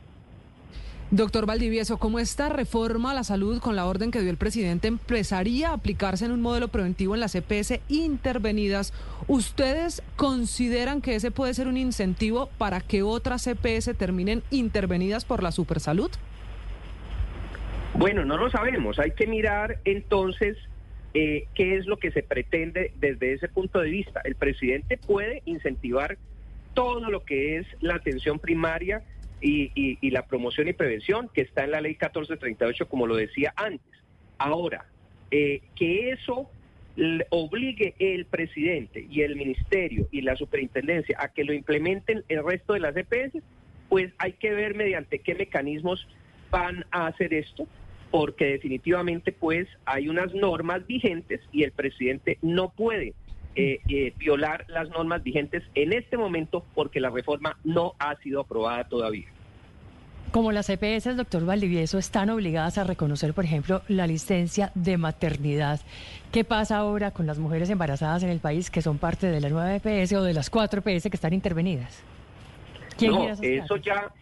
Doctor 1.10 1.46
Valdivieso, 1.46 1.98
¿cómo 1.98 2.18
esta 2.18 2.48
reforma 2.48 3.10
a 3.10 3.14
la 3.14 3.24
salud 3.24 3.60
con 3.60 3.76
la 3.76 3.86
orden 3.86 4.10
que 4.10 4.20
dio 4.20 4.30
el 4.30 4.36
presidente 4.36 4.88
empezaría 4.88 5.70
a 5.70 5.74
aplicarse 5.74 6.24
en 6.24 6.32
un 6.32 6.40
modelo 6.40 6.68
preventivo 6.68 7.14
en 7.14 7.20
las 7.20 7.34
EPS 7.34 7.80
intervenidas? 7.88 8.92
¿Ustedes 9.28 10.02
consideran 10.16 11.02
que 11.02 11.14
ese 11.14 11.30
puede 11.30 11.54
ser 11.54 11.68
un 11.68 11.76
incentivo 11.76 12.48
para 12.58 12.80
que 12.80 13.02
otras 13.02 13.46
EPS 13.46 13.96
terminen 13.96 14.42
intervenidas 14.50 15.24
por 15.24 15.42
la 15.42 15.52
supersalud? 15.52 16.10
Bueno, 17.96 18.24
no 18.24 18.36
lo 18.36 18.50
sabemos. 18.50 18.98
Hay 18.98 19.12
que 19.12 19.26
mirar 19.26 19.78
entonces 19.84 20.56
eh, 21.14 21.46
qué 21.54 21.76
es 21.76 21.86
lo 21.86 21.96
que 21.96 22.10
se 22.10 22.22
pretende 22.22 22.92
desde 22.98 23.32
ese 23.32 23.48
punto 23.48 23.80
de 23.80 23.88
vista. 23.88 24.20
El 24.24 24.34
presidente 24.34 24.96
puede 24.96 25.42
incentivar 25.44 26.18
todo 26.74 27.08
lo 27.08 27.24
que 27.24 27.58
es 27.58 27.66
la 27.80 27.94
atención 27.94 28.40
primaria 28.40 29.02
y, 29.40 30.10
la 30.10 30.26
promoción 30.26 30.68
y 30.68 30.72
prevención 30.72 31.28
que 31.32 31.42
está 31.42 31.64
en 31.64 31.70
la 31.72 31.80
ley 31.80 31.92
1438, 31.92 32.88
como 32.88 33.06
lo 33.06 33.14
decía 33.14 33.52
antes. 33.56 34.02
Ahora, 34.38 34.86
eh, 35.30 35.60
que 35.76 36.10
eso 36.10 36.50
obligue 37.30 37.94
el 37.98 38.24
presidente 38.24 39.06
y 39.10 39.22
el 39.22 39.36
ministerio 39.36 40.08
y 40.10 40.22
la 40.22 40.36
superintendencia 40.36 41.16
a 41.20 41.28
que 41.28 41.44
lo 41.44 41.52
implementen 41.52 42.24
el 42.28 42.44
resto 42.44 42.72
de 42.72 42.80
las 42.80 42.96
EPS, 42.96 43.42
pues 43.88 44.12
hay 44.18 44.32
que 44.32 44.52
ver 44.52 44.74
mediante 44.74 45.18
qué 45.18 45.34
mecanismos 45.34 46.06
van 46.50 46.84
a 46.90 47.08
hacer 47.08 47.34
esto, 47.34 47.66
porque 48.14 48.44
definitivamente 48.44 49.32
pues 49.32 49.66
hay 49.86 50.08
unas 50.08 50.32
normas 50.34 50.86
vigentes 50.86 51.40
y 51.50 51.64
el 51.64 51.72
presidente 51.72 52.38
no 52.42 52.68
puede 52.68 53.12
eh, 53.56 53.80
eh, 53.88 54.12
violar 54.16 54.64
las 54.68 54.88
normas 54.90 55.24
vigentes 55.24 55.64
en 55.74 55.92
este 55.92 56.16
momento 56.16 56.64
porque 56.76 57.00
la 57.00 57.10
reforma 57.10 57.58
no 57.64 57.94
ha 57.98 58.14
sido 58.18 58.42
aprobada 58.42 58.84
todavía. 58.84 59.26
Como 60.30 60.52
las 60.52 60.70
EPS, 60.70 61.16
doctor 61.16 61.44
Valdivieso, 61.44 61.98
están 61.98 62.30
obligadas 62.30 62.78
a 62.78 62.84
reconocer, 62.84 63.34
por 63.34 63.46
ejemplo, 63.46 63.82
la 63.88 64.06
licencia 64.06 64.70
de 64.76 64.96
maternidad. 64.96 65.80
¿Qué 66.30 66.44
pasa 66.44 66.76
ahora 66.76 67.10
con 67.10 67.26
las 67.26 67.40
mujeres 67.40 67.68
embarazadas 67.68 68.22
en 68.22 68.28
el 68.28 68.38
país 68.38 68.70
que 68.70 68.80
son 68.80 68.98
parte 68.98 69.26
de 69.26 69.40
la 69.40 69.48
nueva 69.48 69.74
EPS 69.74 70.12
o 70.12 70.22
de 70.22 70.34
las 70.34 70.50
cuatro 70.50 70.84
EPS 70.86 71.10
que 71.10 71.16
están 71.16 71.32
intervenidas? 71.32 72.00
no, 73.00 73.28
eso 73.28 73.76
ya, 73.78 74.12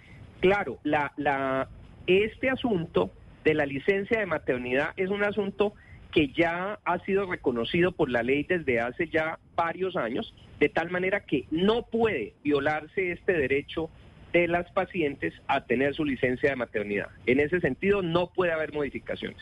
claro, 0.40 0.78
la, 0.82 1.12
la, 1.18 1.68
este 2.06 2.48
asunto 2.48 3.10
de 3.44 3.54
la 3.54 3.66
licencia 3.66 4.18
de 4.18 4.26
maternidad 4.26 4.90
es 4.96 5.10
un 5.10 5.24
asunto 5.24 5.74
que 6.12 6.28
ya 6.28 6.78
ha 6.84 6.98
sido 7.04 7.26
reconocido 7.26 7.92
por 7.92 8.10
la 8.10 8.22
ley 8.22 8.44
desde 8.44 8.80
hace 8.80 9.08
ya 9.08 9.38
varios 9.56 9.96
años, 9.96 10.34
de 10.60 10.68
tal 10.68 10.90
manera 10.90 11.24
que 11.24 11.46
no 11.50 11.86
puede 11.86 12.34
violarse 12.44 13.12
este 13.12 13.32
derecho 13.32 13.88
de 14.32 14.46
las 14.46 14.70
pacientes 14.72 15.34
a 15.46 15.64
tener 15.64 15.94
su 15.94 16.04
licencia 16.04 16.50
de 16.50 16.56
maternidad. 16.56 17.08
En 17.26 17.40
ese 17.40 17.60
sentido, 17.60 18.02
no 18.02 18.28
puede 18.28 18.52
haber 18.52 18.72
modificaciones. 18.72 19.40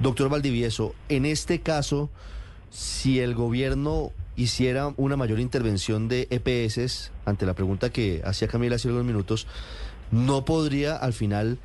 Doctor 0.00 0.28
Valdivieso, 0.28 0.94
en 1.08 1.24
este 1.24 1.60
caso, 1.60 2.10
si 2.70 3.20
el 3.20 3.34
gobierno 3.34 4.12
hiciera 4.36 4.92
una 4.96 5.16
mayor 5.16 5.40
intervención 5.40 6.08
de 6.08 6.28
EPS, 6.30 7.12
ante 7.24 7.46
la 7.46 7.54
pregunta 7.54 7.90
que 7.90 8.20
hacía 8.24 8.48
Camila 8.48 8.76
hace 8.76 8.88
algunos 8.88 9.06
minutos, 9.06 9.46
¿no 10.10 10.44
podría 10.44 10.96
al 10.96 11.14
final 11.14 11.58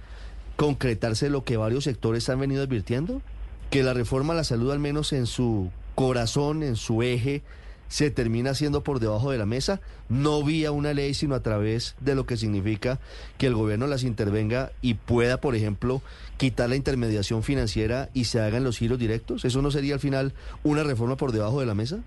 concretarse 0.62 1.32
lo 1.32 1.44
que 1.44 1.58
varios 1.58 1.86
sectores 1.86 2.30
han 2.30 2.40
venido 2.40 2.62
advirtiendo? 2.62 3.24
Que 3.72 3.82
la 3.82 3.96
reforma 3.96 4.34
a 4.34 4.36
la 4.36 4.44
salud, 4.44 4.72
al 4.72 4.78
menos 4.78 5.12
en 5.12 5.26
su 5.26 5.72
corazón, 5.96 6.62
en 6.62 6.76
su 6.76 7.02
eje, 7.02 7.42
se 7.88 8.12
termina 8.12 8.52
haciendo 8.52 8.84
por 8.84 9.00
debajo 9.00 9.32
de 9.32 9.40
la 9.40 9.48
mesa, 9.48 9.82
no 10.08 10.44
vía 10.44 10.72
una 10.72 10.94
ley, 10.94 11.16
sino 11.16 11.34
a 11.34 11.42
través 11.42 11.96
de 12.00 12.14
lo 12.14 12.28
que 12.28 12.38
significa 12.38 13.00
que 13.40 13.48
el 13.48 13.56
gobierno 13.56 13.88
las 13.88 14.04
intervenga 14.04 14.72
y 14.84 14.94
pueda, 14.94 15.42
por 15.42 15.56
ejemplo, 15.56 16.04
quitar 16.38 16.70
la 16.70 16.76
intermediación 16.76 17.42
financiera 17.42 18.10
y 18.14 18.26
se 18.26 18.40
hagan 18.40 18.64
los 18.64 18.78
giros 18.78 19.00
directos. 19.00 19.44
¿Eso 19.46 19.64
no 19.64 19.72
sería 19.72 19.96
al 19.96 20.00
final 20.00 20.32
una 20.62 20.84
reforma 20.84 21.18
por 21.18 21.32
debajo 21.32 21.60
de 21.60 21.66
la 21.66 21.74
mesa? 21.74 22.04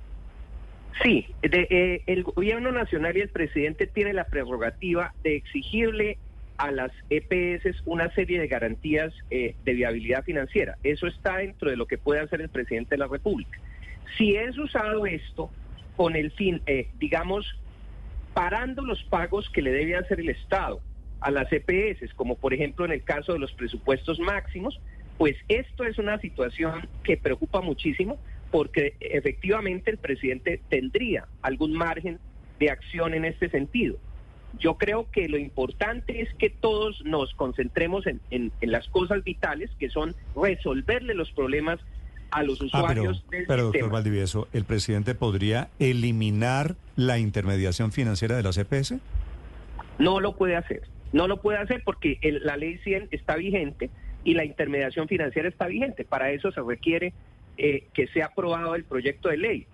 Sí, 1.03 1.27
eh, 1.43 2.03
el 2.07 2.23
gobierno 2.23 2.71
nacional 2.71 3.17
y 3.17 3.21
el 3.21 3.31
presidente 3.31 3.89
tienen 3.89 4.15
la 4.15 4.27
prerrogativa 4.27 5.13
de 5.25 5.35
exigirle 5.35 6.19
a 6.57 6.71
las 6.71 6.93
EPS 7.11 7.83
una 7.85 8.11
serie 8.15 8.41
de 8.41 8.47
garantías 8.47 9.13
eh, 9.31 9.55
de 9.65 9.73
viabilidad 9.75 10.25
financiera. 10.25 10.79
Eso 10.83 11.07
está 11.07 11.39
dentro 11.39 11.71
de 11.71 11.77
lo 11.77 11.87
que 11.87 11.99
puede 11.99 12.21
hacer 12.21 12.41
el 12.41 12.49
presidente 12.49 12.91
de 12.91 12.99
la 12.99 13.09
República. 13.09 13.59
Si 14.17 14.37
es 14.37 14.57
usado 14.59 15.07
esto 15.07 15.51
con 15.97 16.17
el 16.17 16.31
fin, 16.33 16.63
eh, 16.67 16.89
digamos, 16.99 17.47
parando 18.33 18.83
los 18.83 19.03
pagos 19.05 19.49
que 19.51 19.63
le 19.63 19.73
debe 19.73 19.97
hacer 19.97 20.21
el 20.21 20.29
Estado 20.29 20.81
a 21.21 21.31
las 21.31 21.49
EPS, 21.51 22.13
como 22.15 22.37
por 22.37 22.53
ejemplo 22.53 22.85
en 22.85 22.93
el 22.93 23.03
caso 23.03 23.33
de 23.33 23.39
los 23.39 23.53
presupuestos 23.53 24.21
máximos, 24.21 24.81
pues 25.19 25.37
esto 25.49 25.85
es 25.85 25.99
una 25.99 26.19
situación 26.19 26.89
que 27.03 27.17
preocupa 27.17 27.61
muchísimo 27.61 28.19
porque 28.51 28.95
efectivamente 29.01 29.91
el 29.91 29.99
presidente 29.99 30.61
tendría 30.69 31.27
algún 31.43 31.73
margen 31.73 32.19
de 32.59 32.71
acción 32.71 33.15
en 33.15 33.25
este 33.25 33.49
sentido. 33.49 33.97
Yo 34.59 34.77
creo 34.77 35.11
que 35.11 35.29
lo 35.29 35.39
importante 35.39 36.23
es 36.23 36.33
que 36.35 36.51
todos 36.51 37.05
nos 37.05 37.35
concentremos 37.35 38.07
en, 38.07 38.21
en 38.31 38.53
las 38.61 38.89
cosas 38.89 39.25
vitales, 39.25 39.71
que 39.79 39.91
son 39.91 40.15
resolverle 40.35 41.15
los 41.15 41.31
problemas 41.33 41.81
a 42.35 42.43
los 42.43 42.61
ah, 42.61 42.65
usuarios 42.65 43.25
pero, 43.31 43.45
pero 43.47 43.63
doctor 43.65 43.91
Valdivieso, 43.91 44.49
¿el 44.53 44.65
presidente 44.65 45.15
podría 45.15 45.69
eliminar 45.79 46.75
la 46.97 47.19
intermediación 47.19 47.93
financiera 47.93 48.37
de 48.37 48.43
la 48.43 48.51
CPS? 48.53 48.99
No 49.99 50.21
lo 50.21 50.37
puede 50.37 50.57
hacer. 50.57 50.83
No 51.13 51.29
lo 51.29 51.41
puede 51.41 51.59
hacer 51.59 51.83
porque 51.85 52.19
la 52.43 52.57
ley 52.57 52.79
100 52.79 53.09
está 53.13 53.37
vigente 53.37 53.91
y 54.25 54.35
la 54.35 54.45
intermediación 54.45 55.07
financiera 55.07 55.49
está 55.49 55.69
vigente. 55.69 56.05
Para 56.05 56.33
eso 56.33 56.51
se 56.51 56.61
requiere 56.61 57.13
eh, 57.57 57.87
que 57.95 58.09
sea 58.09 58.27
aprobado 58.27 58.75
el 58.75 58.83
proyecto 58.83 59.29
de 59.29 59.37
ley 59.37 59.67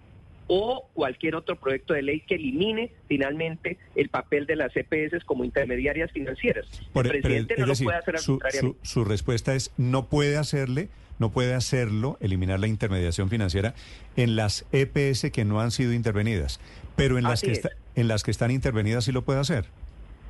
o 0.52 0.88
cualquier 0.94 1.36
otro 1.36 1.54
proyecto 1.54 1.94
de 1.94 2.02
ley 2.02 2.20
que 2.22 2.34
elimine 2.34 2.90
finalmente 3.06 3.78
el 3.94 4.08
papel 4.08 4.46
de 4.46 4.56
las 4.56 4.72
CPS 4.72 5.24
como 5.24 5.44
intermediarias 5.44 6.10
financieras. 6.10 6.66
el 6.92 7.08
presidente 7.08 7.54
no 7.56 7.66
lo 7.66 7.74
puede 7.76 7.98
hacer 7.98 8.16
arbitrariamente. 8.16 8.78
su 8.82 9.04
respuesta 9.04 9.54
es 9.54 9.72
no 9.76 10.08
puede 10.08 10.36
hacerle 10.36 10.88
no 11.20 11.30
puede 11.30 11.54
hacerlo, 11.54 12.16
eliminar 12.20 12.58
la 12.58 12.66
intermediación 12.66 13.28
financiera 13.28 13.74
en 14.16 14.36
las 14.36 14.66
EPS 14.72 15.30
que 15.30 15.44
no 15.44 15.60
han 15.60 15.70
sido 15.70 15.92
intervenidas, 15.92 16.60
pero 16.96 17.18
en 17.18 17.24
las 17.24 17.42
que 17.42 17.60
en 17.94 18.08
las 18.08 18.22
que 18.22 18.30
están 18.30 18.50
intervenidas 18.50 19.04
sí 19.04 19.12
lo 19.12 19.22
puede 19.22 19.38
hacer. 19.38 19.66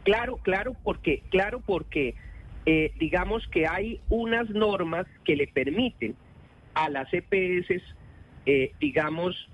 Claro, 0.03 0.39
claro, 0.39 0.75
porque 0.83 1.23
claro 1.31 1.63
porque 1.65 2.17
eh, 2.67 2.93
digamos 2.99 3.47
que 3.49 3.69
hay 3.69 4.01
unas 4.09 4.51
normas 4.51 5.07
que 5.25 5.37
le 5.37 5.47
permiten 5.47 6.17
a 6.75 6.89
las 6.89 7.09
EPS, 7.15 7.83
eh, 8.47 8.73
digamos, 8.81 9.49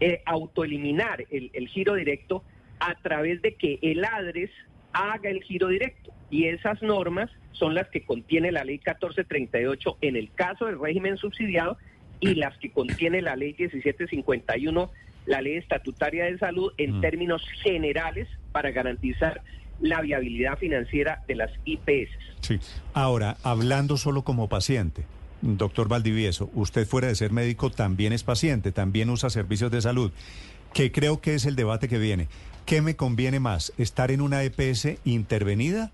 eh, 0.00 0.22
autoeliminar 0.26 1.24
el, 1.30 1.50
el 1.52 1.68
giro 1.68 1.94
directo 1.94 2.44
a 2.80 2.94
través 2.96 3.42
de 3.42 3.54
que 3.54 3.78
el 3.82 4.04
ADRES 4.04 4.50
haga 4.92 5.30
el 5.30 5.42
giro 5.42 5.68
directo. 5.68 6.12
Y 6.30 6.44
esas 6.44 6.82
normas 6.82 7.30
son 7.52 7.74
las 7.74 7.88
que 7.88 8.04
contiene 8.04 8.52
la 8.52 8.64
ley 8.64 8.76
1438 8.76 9.98
en 10.00 10.16
el 10.16 10.30
caso 10.32 10.66
del 10.66 10.78
régimen 10.78 11.16
subsidiado 11.16 11.76
y 12.20 12.34
las 12.34 12.56
que 12.58 12.70
contiene 12.70 13.22
la 13.22 13.36
ley 13.36 13.54
1751, 13.58 14.90
la 15.26 15.40
ley 15.40 15.56
estatutaria 15.56 16.24
de 16.26 16.38
salud 16.38 16.72
en 16.78 16.98
mm. 16.98 17.00
términos 17.00 17.42
generales 17.62 18.28
para 18.52 18.70
garantizar 18.70 19.42
la 19.80 20.00
viabilidad 20.00 20.58
financiera 20.58 21.22
de 21.28 21.36
las 21.36 21.50
IPS. 21.64 22.10
Sí. 22.40 22.58
Ahora, 22.92 23.36
hablando 23.42 23.96
solo 23.96 24.22
como 24.22 24.48
paciente, 24.48 25.04
doctor 25.42 25.88
Valdivieso, 25.88 26.50
usted 26.54 26.86
fuera 26.86 27.08
de 27.08 27.14
ser 27.14 27.32
médico 27.32 27.70
también 27.70 28.12
es 28.12 28.24
paciente, 28.24 28.72
también 28.72 29.10
usa 29.10 29.30
servicios 29.30 29.70
de 29.70 29.80
salud, 29.80 30.12
que 30.72 30.92
creo 30.92 31.20
que 31.20 31.34
es 31.34 31.46
el 31.46 31.56
debate 31.56 31.88
que 31.88 31.98
viene. 31.98 32.28
¿Qué 32.66 32.82
me 32.82 32.96
conviene 32.96 33.40
más, 33.40 33.72
estar 33.78 34.10
en 34.10 34.20
una 34.20 34.42
EPS 34.42 34.98
intervenida? 35.04 35.90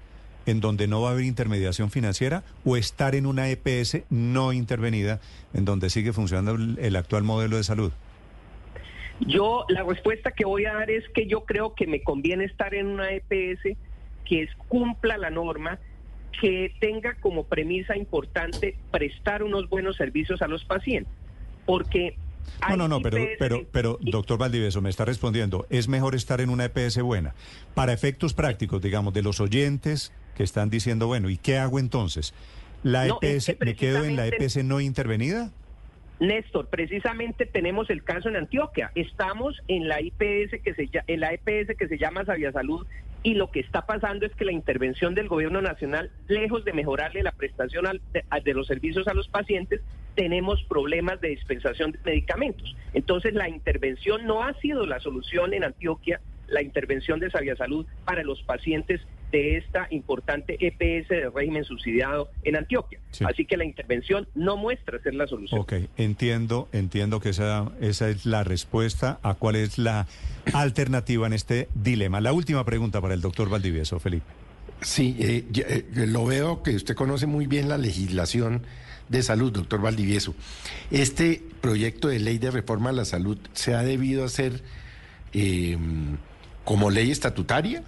en 0.46 0.60
donde 0.60 0.86
no 0.86 1.02
va 1.02 1.10
a 1.10 1.12
haber 1.12 1.24
intermediación 1.24 1.90
financiera 1.90 2.42
o 2.64 2.76
estar 2.76 3.14
en 3.14 3.26
una 3.26 3.48
EPS 3.48 4.02
no 4.10 4.52
intervenida 4.52 5.20
en 5.54 5.64
donde 5.64 5.90
sigue 5.90 6.12
funcionando 6.12 6.54
el, 6.54 6.96
actual 6.96 7.22
modelo 7.22 7.56
de 7.56 7.64
salud? 7.64 7.92
Yo, 9.20 9.64
la 9.68 9.84
respuesta 9.84 10.32
que 10.32 10.44
voy 10.44 10.66
a 10.66 10.74
dar 10.74 10.90
es 10.90 11.08
que 11.10 11.26
yo 11.26 11.44
creo 11.44 11.74
que 11.74 11.86
me 11.86 12.02
conviene 12.02 12.44
estar 12.44 12.74
en 12.74 12.88
una 12.88 13.10
EPS 13.12 13.76
que 14.24 14.48
cumpla 14.68 15.18
la 15.18 15.30
norma, 15.30 15.78
que 16.40 16.72
tenga 16.80 17.14
como 17.14 17.44
premisa 17.44 17.96
importante 17.96 18.76
prestar 18.90 19.42
unos 19.42 19.68
buenos 19.68 19.96
servicios 19.96 20.42
a 20.42 20.48
los 20.48 20.64
pacientes. 20.64 21.12
Porque 21.66 22.16
no, 22.68 22.76
no, 22.76 22.88
no, 22.88 23.00
pero, 23.00 23.18
pero, 23.38 23.66
pero, 23.70 23.98
doctor 24.00 24.38
Valdivieso, 24.38 24.80
me 24.80 24.90
está 24.90 25.04
respondiendo, 25.04 25.66
es 25.70 25.88
mejor 25.88 26.14
estar 26.14 26.40
en 26.40 26.50
una 26.50 26.66
EPS 26.66 27.00
buena. 27.02 27.34
Para 27.74 27.92
efectos 27.92 28.34
prácticos, 28.34 28.82
digamos, 28.82 29.14
de 29.14 29.22
los 29.22 29.40
oyentes 29.40 30.12
que 30.36 30.42
están 30.42 30.70
diciendo, 30.70 31.06
bueno, 31.06 31.30
¿y 31.30 31.36
qué 31.36 31.58
hago 31.58 31.78
entonces? 31.78 32.34
¿La 32.82 33.06
EPS, 33.06 33.56
me 33.60 33.74
quedo 33.74 34.04
en 34.04 34.16
la 34.16 34.26
EPS 34.26 34.62
no 34.64 34.80
intervenida? 34.80 35.50
Néstor, 36.20 36.68
precisamente 36.68 37.44
tenemos 37.44 37.90
el 37.90 38.04
caso 38.04 38.28
en 38.28 38.36
Antioquia. 38.36 38.92
Estamos 38.94 39.60
en 39.68 39.88
la 39.88 40.00
IPS 40.00 40.62
que 40.62 40.74
se 40.74 40.88
en 41.06 41.20
la 41.20 41.32
EPS 41.32 41.76
que 41.76 41.88
se 41.88 41.98
llama 41.98 42.24
Sabia 42.24 42.52
Salud 42.52 42.86
y 43.24 43.34
lo 43.34 43.50
que 43.50 43.60
está 43.60 43.86
pasando 43.86 44.26
es 44.26 44.34
que 44.34 44.44
la 44.44 44.52
intervención 44.52 45.14
del 45.14 45.28
gobierno 45.28 45.62
nacional, 45.62 46.10
lejos 46.28 46.64
de 46.64 46.74
mejorarle 46.74 47.22
la 47.22 47.32
prestación 47.32 48.00
de, 48.12 48.22
de 48.44 48.54
los 48.54 48.66
servicios 48.66 49.08
a 49.08 49.14
los 49.14 49.28
pacientes, 49.28 49.80
tenemos 50.14 50.62
problemas 50.64 51.20
de 51.22 51.30
dispensación 51.30 51.92
de 51.92 51.98
medicamentos. 52.04 52.76
Entonces 52.92 53.32
la 53.32 53.48
intervención 53.48 54.26
no 54.26 54.44
ha 54.44 54.52
sido 54.60 54.84
la 54.84 55.00
solución 55.00 55.54
en 55.54 55.64
Antioquia, 55.64 56.20
la 56.48 56.62
intervención 56.62 57.18
de 57.18 57.30
Sabia 57.30 57.56
Salud 57.56 57.86
para 58.04 58.22
los 58.22 58.42
pacientes 58.42 59.00
de 59.34 59.56
esta 59.56 59.88
importante 59.90 60.56
EPS 60.60 61.08
de 61.08 61.28
régimen 61.28 61.64
subsidiado 61.64 62.30
en 62.44 62.54
Antioquia. 62.54 63.00
Sí. 63.10 63.24
Así 63.28 63.44
que 63.44 63.56
la 63.56 63.64
intervención 63.64 64.28
no 64.36 64.56
muestra 64.56 65.02
ser 65.02 65.16
la 65.16 65.26
solución. 65.26 65.60
Ok, 65.60 65.72
entiendo, 65.96 66.68
entiendo 66.70 67.18
que 67.18 67.30
esa, 67.30 67.72
esa 67.80 68.08
es 68.10 68.26
la 68.26 68.44
respuesta 68.44 69.18
a 69.24 69.34
cuál 69.34 69.56
es 69.56 69.76
la 69.76 70.06
alternativa 70.52 71.26
en 71.26 71.32
este 71.32 71.66
dilema. 71.74 72.20
La 72.20 72.32
última 72.32 72.64
pregunta 72.64 73.00
para 73.00 73.14
el 73.14 73.20
doctor 73.20 73.50
Valdivieso, 73.50 73.98
Felipe. 73.98 74.26
Sí, 74.82 75.16
eh, 75.18 75.44
eh, 75.52 75.84
lo 76.06 76.24
veo 76.26 76.62
que 76.62 76.76
usted 76.76 76.94
conoce 76.94 77.26
muy 77.26 77.48
bien 77.48 77.68
la 77.68 77.76
legislación 77.76 78.62
de 79.08 79.20
salud, 79.24 79.50
doctor 79.50 79.80
Valdivieso. 79.80 80.36
Este 80.92 81.42
proyecto 81.60 82.06
de 82.06 82.20
ley 82.20 82.38
de 82.38 82.52
reforma 82.52 82.90
a 82.90 82.92
la 82.92 83.04
salud 83.04 83.36
se 83.52 83.74
ha 83.74 83.82
debido 83.82 84.24
hacer 84.24 84.62
eh, 85.32 85.76
como 86.64 86.90
ley 86.90 87.10
estatutaria. 87.10 87.82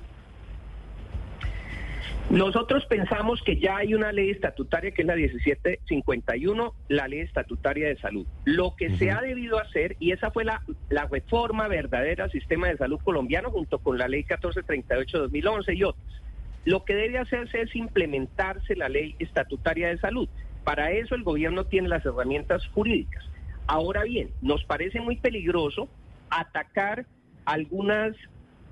Nosotros 2.30 2.84
pensamos 2.86 3.40
que 3.42 3.56
ya 3.56 3.76
hay 3.76 3.94
una 3.94 4.10
ley 4.10 4.30
estatutaria 4.30 4.90
que 4.90 5.02
es 5.02 5.06
la 5.06 5.14
1751, 5.14 6.74
la 6.88 7.06
ley 7.06 7.20
estatutaria 7.20 7.86
de 7.86 7.96
salud. 7.98 8.26
Lo 8.44 8.74
que 8.74 8.96
se 8.96 9.12
ha 9.12 9.20
debido 9.20 9.60
hacer, 9.60 9.96
y 10.00 10.10
esa 10.10 10.32
fue 10.32 10.44
la, 10.44 10.60
la 10.88 11.06
reforma 11.06 11.68
verdadera 11.68 12.24
al 12.24 12.32
sistema 12.32 12.66
de 12.66 12.78
salud 12.78 12.98
colombiano 13.04 13.50
junto 13.50 13.78
con 13.78 13.96
la 13.96 14.08
ley 14.08 14.24
1438-2011 14.24 15.76
y 15.76 15.84
otras, 15.84 16.22
lo 16.64 16.84
que 16.84 16.96
debe 16.96 17.18
hacerse 17.18 17.62
es 17.62 17.76
implementarse 17.76 18.74
la 18.74 18.88
ley 18.88 19.14
estatutaria 19.20 19.88
de 19.88 19.98
salud. 19.98 20.28
Para 20.64 20.90
eso 20.90 21.14
el 21.14 21.22
gobierno 21.22 21.66
tiene 21.66 21.86
las 21.86 22.04
herramientas 22.04 22.66
jurídicas. 22.66 23.24
Ahora 23.68 24.02
bien, 24.02 24.30
nos 24.42 24.64
parece 24.64 25.00
muy 25.00 25.14
peligroso 25.16 25.88
atacar 26.28 27.06
algunas 27.44 28.16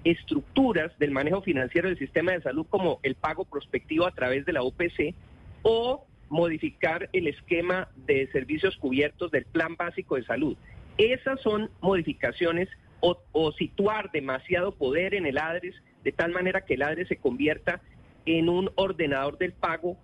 estructuras 0.05 0.97
del 0.99 1.11
manejo 1.11 1.43
financiero 1.43 1.89
del 1.89 1.99
sistema 1.99 2.33
de 2.33 2.43
salud 2.43 2.67
como 2.69 3.01
el 3.03 3.15
pago 3.15 3.45
prospectivo 3.45 4.07
a 4.07 4.13
través 4.13 4.45
de 4.45 4.53
la 4.53 4.63
OPC 4.63 5.15
o 5.63 6.07
modificar 6.29 7.09
el 7.13 7.27
esquema 7.27 7.89
de 8.07 8.27
servicios 8.33 8.77
cubiertos 8.77 9.31
del 9.31 9.45
plan 9.45 9.77
básico 9.77 10.17
de 10.17 10.25
salud. 10.25 10.57
Esas 10.99 11.41
son 11.41 11.71
modificaciones 11.81 12.69
o, 13.01 13.19
o 13.33 13.53
situar 13.53 14.11
demasiado 14.13 14.73
poder 14.73 15.15
en 15.15 15.27
el 15.27 15.39
ADRES 15.39 15.75
de 16.05 16.13
tal 16.13 16.33
manera 16.33 16.65
que 16.65 16.75
el 16.75 16.83
ADRES 16.83 17.09
se 17.09 17.17
convierta 17.17 17.81
en 18.27 18.49
un 18.49 18.71
ordenador 18.77 19.39
del 19.39 19.53
pago 19.53 19.97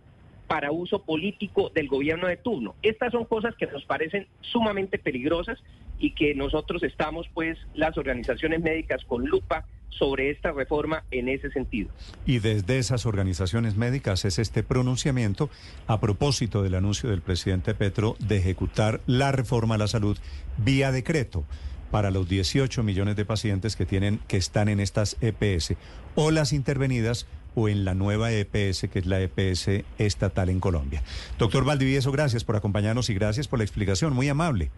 para 0.47 0.73
uso 0.73 1.05
político 1.05 1.71
del 1.71 1.89
gobierno 1.89 2.27
de 2.27 2.37
turno. 2.37 2.75
Estas 2.83 3.13
son 3.13 3.25
cosas 3.25 3.55
que 3.55 3.67
nos 3.67 3.85
parecen 3.85 4.27
sumamente 4.41 4.99
peligrosas 4.99 5.63
y 5.99 6.13
que 6.13 6.35
nosotros 6.35 6.83
estamos, 6.83 7.29
pues, 7.33 7.57
las 7.75 7.97
organizaciones 7.97 8.61
médicas 8.61 9.05
con 9.05 9.27
lupa 9.27 9.67
sobre 9.91 10.31
esta 10.31 10.53
reforma 10.53 11.05
en 11.11 11.29
ese 11.29 11.51
sentido. 11.51 11.91
Y 12.27 12.39
desde 12.39 12.79
esas 12.79 13.07
organizaciones 13.07 13.77
médicas 13.77 14.25
es 14.25 14.39
este 14.39 14.63
pronunciamiento 14.63 15.51
a 15.87 16.01
propósito 16.01 16.63
del 16.63 16.75
anuncio 16.75 17.11
del 17.11 17.21
presidente 17.21 17.75
Petro 17.75 18.17
de 18.19 18.39
ejecutar 18.39 19.01
la 19.07 19.33
reforma 19.33 19.75
a 19.75 19.79
la 19.79 19.89
salud 19.89 20.17
vía 20.57 20.91
decreto 20.93 21.45
para 21.91 22.11
los 22.11 22.29
18 22.29 22.83
millones 22.83 23.17
de 23.17 23.25
pacientes 23.25 23.77
que 23.77 23.85
tienen 23.85 24.21
que 24.29 24.37
están 24.37 24.69
en 24.69 24.81
estas 24.81 25.17
EPS 25.21 25.75
o 26.15 26.31
las 26.31 26.53
intervenidas 26.53 27.27
o 27.57 27.69
en 27.69 27.85
la 27.85 27.95
nueva 27.95 28.31
EPS 28.33 28.89
que 28.93 29.01
es 29.01 29.07
la 29.07 29.21
EPS 29.21 29.85
estatal 29.99 30.49
en 30.51 30.61
Colombia. 30.61 31.03
Doctor 31.39 31.65
Valdivieso, 31.65 32.13
gracias 32.13 32.45
por 32.45 32.55
acompañarnos 32.57 33.11
y 33.11 33.15
gracias 33.15 33.49
por 33.49 33.59
la 33.59 33.65
explicación, 33.65 34.13
muy 34.13 34.29
amable. 34.29 34.71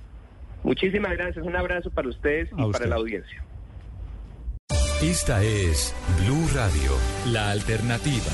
Muchísimas 0.64 1.12
gracias, 1.12 1.44
un 1.44 1.54
abrazo 1.54 1.90
para 1.90 2.08
ustedes 2.08 2.48
y 2.56 2.60
A 2.60 2.66
usted. 2.66 2.78
para 2.78 2.86
la 2.86 2.96
audiencia. 2.96 3.44
Esta 5.02 5.42
es 5.42 5.96
Blue 6.20 6.46
Radio, 6.54 6.92
la 7.26 7.50
alternativa. 7.50 8.30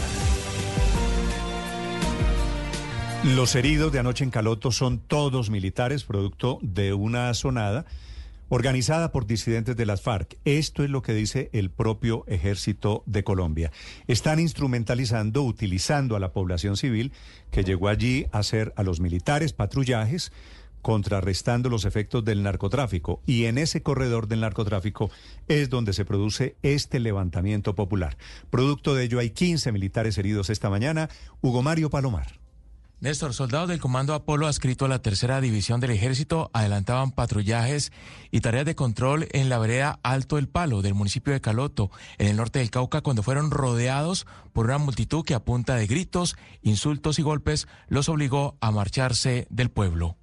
Los 3.25 3.55
heridos 3.55 3.91
de 3.91 4.01
anoche 4.01 4.23
en 4.23 4.31
Caloto 4.31 4.71
son 4.71 4.99
todos 4.99 5.49
militares, 5.49 6.05
producto 6.05 6.59
de 6.61 6.93
una 6.93 7.33
sonada 7.33 7.87
organizada 8.51 9.13
por 9.13 9.27
disidentes 9.27 9.77
de 9.77 9.87
las 9.87 10.03
FARC. 10.03 10.37
Esto 10.45 10.85
es 10.85 10.91
lo 10.91 11.01
que 11.01 11.15
dice 11.15 11.49
el 11.55 11.71
propio 11.71 12.25
ejército 12.27 13.03
de 13.07 13.25
Colombia. 13.25 13.73
Están 14.07 14.39
instrumentalizando, 14.39 15.45
utilizando 15.45 16.17
a 16.17 16.21
la 16.21 16.33
población 16.33 16.77
civil 16.77 17.13
que 17.51 17.65
llegó 17.65 17.89
allí 17.89 18.27
a 18.31 18.41
hacer 18.41 18.75
a 18.77 18.83
los 18.83 19.01
militares 19.01 19.55
patrullajes 19.55 20.33
contrarrestando 20.89 21.69
los 21.69 21.85
efectos 21.85 22.25
del 22.25 22.43
narcotráfico. 22.43 23.21
Y 23.27 23.45
en 23.45 23.59
ese 23.59 23.83
corredor 23.83 24.27
del 24.27 24.41
narcotráfico 24.41 25.11
es 25.47 25.69
donde 25.69 25.93
se 25.93 26.07
produce 26.07 26.57
este 26.63 26.99
levantamiento 26.99 27.75
popular. 27.75 28.17
Producto 28.49 28.95
de 28.95 29.05
ello 29.05 29.19
hay 29.19 29.29
15 29.29 29.71
militares 29.71 30.17
heridos 30.17 30.49
esta 30.49 30.71
mañana. 30.71 31.11
Hugo 31.43 31.61
Mario 31.61 31.91
Palomar. 31.91 32.41
Néstor, 33.01 33.35
soldados 33.35 33.69
del 33.69 33.81
Comando 33.81 34.15
Apolo 34.15 34.47
adscrito 34.47 34.87
a 34.87 34.89
la 34.89 35.03
tercera 35.03 35.43
división 35.43 35.79
del 35.79 35.91
ejército 35.91 36.51
adelantaban 36.55 37.13
patrullajes 37.13 37.93
y 38.31 38.41
tareas 38.41 38.65
de 38.65 38.75
control 38.75 39.29
en 39.33 39.51
la 39.51 39.59
vereda 39.59 40.01
Alto 40.03 40.37
del 40.37 40.49
Palo 40.49 40.81
del 40.81 40.95
municipio 40.95 41.35
de 41.35 41.43
Caloto, 41.43 41.91
en 42.17 42.29
el 42.29 42.37
norte 42.39 42.61
del 42.61 42.71
Cauca, 42.71 43.03
cuando 43.03 43.23
fueron 43.23 43.51
rodeados 43.51 44.27
por 44.55 44.65
una 44.65 44.79
multitud 44.79 45.23
que 45.23 45.35
a 45.35 45.45
punta 45.45 45.77
de 45.77 45.87
gritos, 45.87 46.35
insultos 46.63 47.19
y 47.19 47.23
golpes 47.23 47.69
los 47.89 48.09
obligó 48.09 48.57
a 48.63 48.71
marcharse 48.71 49.47
del 49.51 49.69
pueblo. 49.69 50.17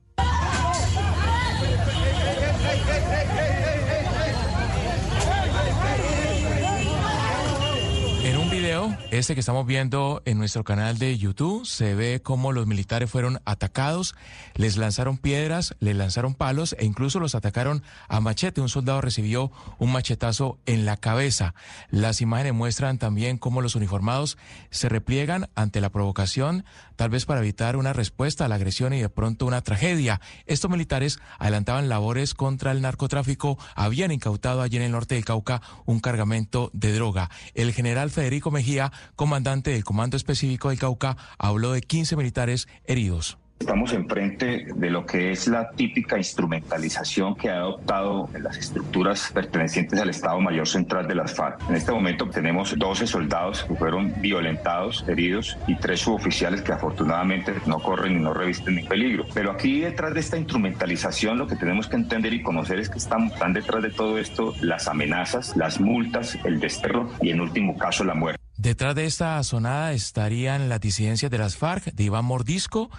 En 8.23 8.37
un 8.37 8.49
este 9.11 9.33
que 9.33 9.39
estamos 9.39 9.65
viendo 9.65 10.21
en 10.25 10.37
nuestro 10.37 10.63
canal 10.63 10.97
de 10.97 11.17
YouTube, 11.17 11.65
se 11.65 11.95
ve 11.95 12.21
cómo 12.21 12.51
los 12.51 12.67
militares 12.67 13.09
fueron 13.09 13.39
atacados, 13.45 14.15
les 14.55 14.77
lanzaron 14.77 15.17
piedras, 15.17 15.75
les 15.79 15.95
lanzaron 15.95 16.35
palos 16.35 16.75
e 16.77 16.85
incluso 16.85 17.19
los 17.19 17.35
atacaron 17.35 17.83
a 18.07 18.19
machete. 18.19 18.61
Un 18.61 18.69
soldado 18.69 19.01
recibió 19.01 19.51
un 19.77 19.91
machetazo 19.91 20.59
en 20.65 20.85
la 20.85 20.97
cabeza. 20.97 21.53
Las 21.89 22.21
imágenes 22.21 22.53
muestran 22.53 22.97
también 22.97 23.37
cómo 23.37 23.61
los 23.61 23.75
uniformados 23.75 24.37
se 24.69 24.89
repliegan 24.89 25.49
ante 25.55 25.81
la 25.81 25.89
provocación, 25.89 26.65
tal 26.95 27.09
vez 27.09 27.25
para 27.25 27.39
evitar 27.39 27.77
una 27.77 27.93
respuesta 27.93 28.45
a 28.45 28.47
la 28.47 28.55
agresión 28.55 28.93
y 28.93 29.01
de 29.01 29.09
pronto 29.09 29.45
una 29.45 29.61
tragedia. 29.61 30.21
Estos 30.45 30.69
militares 30.69 31.19
adelantaban 31.39 31.89
labores 31.89 32.33
contra 32.33 32.71
el 32.71 32.81
narcotráfico, 32.81 33.57
habían 33.75 34.11
incautado 34.11 34.61
allí 34.61 34.77
en 34.77 34.83
el 34.83 34.91
norte 34.91 35.15
del 35.15 35.25
Cauca 35.25 35.61
un 35.85 35.99
cargamento 35.99 36.69
de 36.73 36.93
droga. 36.93 37.29
El 37.53 37.73
general 37.73 38.11
Federico 38.11 38.51
Mejía, 38.51 38.74
comandante 39.15 39.71
del 39.71 39.83
Comando 39.83 40.17
Específico 40.17 40.69
del 40.69 40.79
Cauca, 40.79 41.17
habló 41.37 41.71
de 41.71 41.81
15 41.81 42.15
militares 42.15 42.67
heridos. 42.85 43.37
Estamos 43.59 43.93
enfrente 43.93 44.67
de 44.75 44.89
lo 44.89 45.05
que 45.05 45.31
es 45.31 45.47
la 45.47 45.71
típica 45.71 46.17
instrumentalización 46.17 47.35
que 47.35 47.49
ha 47.49 47.59
adoptado 47.59 48.29
las 48.37 48.57
estructuras 48.57 49.31
pertenecientes 49.33 49.99
al 49.99 50.09
Estado 50.09 50.41
Mayor 50.41 50.67
Central 50.67 51.07
de 51.07 51.15
las 51.15 51.33
FARC. 51.33 51.61
En 51.69 51.75
este 51.75 51.91
momento 51.93 52.29
tenemos 52.29 52.77
12 52.77 53.07
soldados 53.07 53.63
que 53.63 53.75
fueron 53.75 54.13
violentados, 54.21 55.05
heridos 55.07 55.57
y 55.67 55.75
tres 55.75 56.01
suboficiales 56.01 56.61
que 56.61 56.73
afortunadamente 56.73 57.53
no 57.65 57.79
corren 57.79 58.17
y 58.17 58.19
no 58.19 58.33
revisten 58.33 58.75
ningún 58.75 58.89
peligro. 58.89 59.25
Pero 59.33 59.51
aquí 59.51 59.79
detrás 59.79 60.13
de 60.13 60.19
esta 60.19 60.37
instrumentalización 60.37 61.37
lo 61.37 61.47
que 61.47 61.55
tenemos 61.55 61.87
que 61.87 61.95
entender 61.95 62.33
y 62.33 62.43
conocer 62.43 62.79
es 62.79 62.89
que 62.89 62.97
están, 62.97 63.27
están 63.27 63.53
detrás 63.53 63.81
de 63.81 63.89
todo 63.89 64.17
esto 64.17 64.53
las 64.61 64.89
amenazas, 64.89 65.55
las 65.55 65.79
multas, 65.79 66.37
el 66.43 66.59
desterro 66.59 67.09
y 67.21 67.31
en 67.31 67.39
último 67.39 67.77
caso 67.77 68.03
la 68.03 68.15
muerte. 68.15 68.44
Detrás 68.57 68.95
de 68.95 69.05
esta 69.05 69.43
sonada 69.43 69.91
estarían 69.91 70.69
las 70.69 70.79
disidencias 70.79 71.29
de 71.29 71.37
las 71.37 71.57
FARC, 71.57 71.93
de 71.93 72.03
Iván 72.03 72.23
Mordisco, 72.23 72.89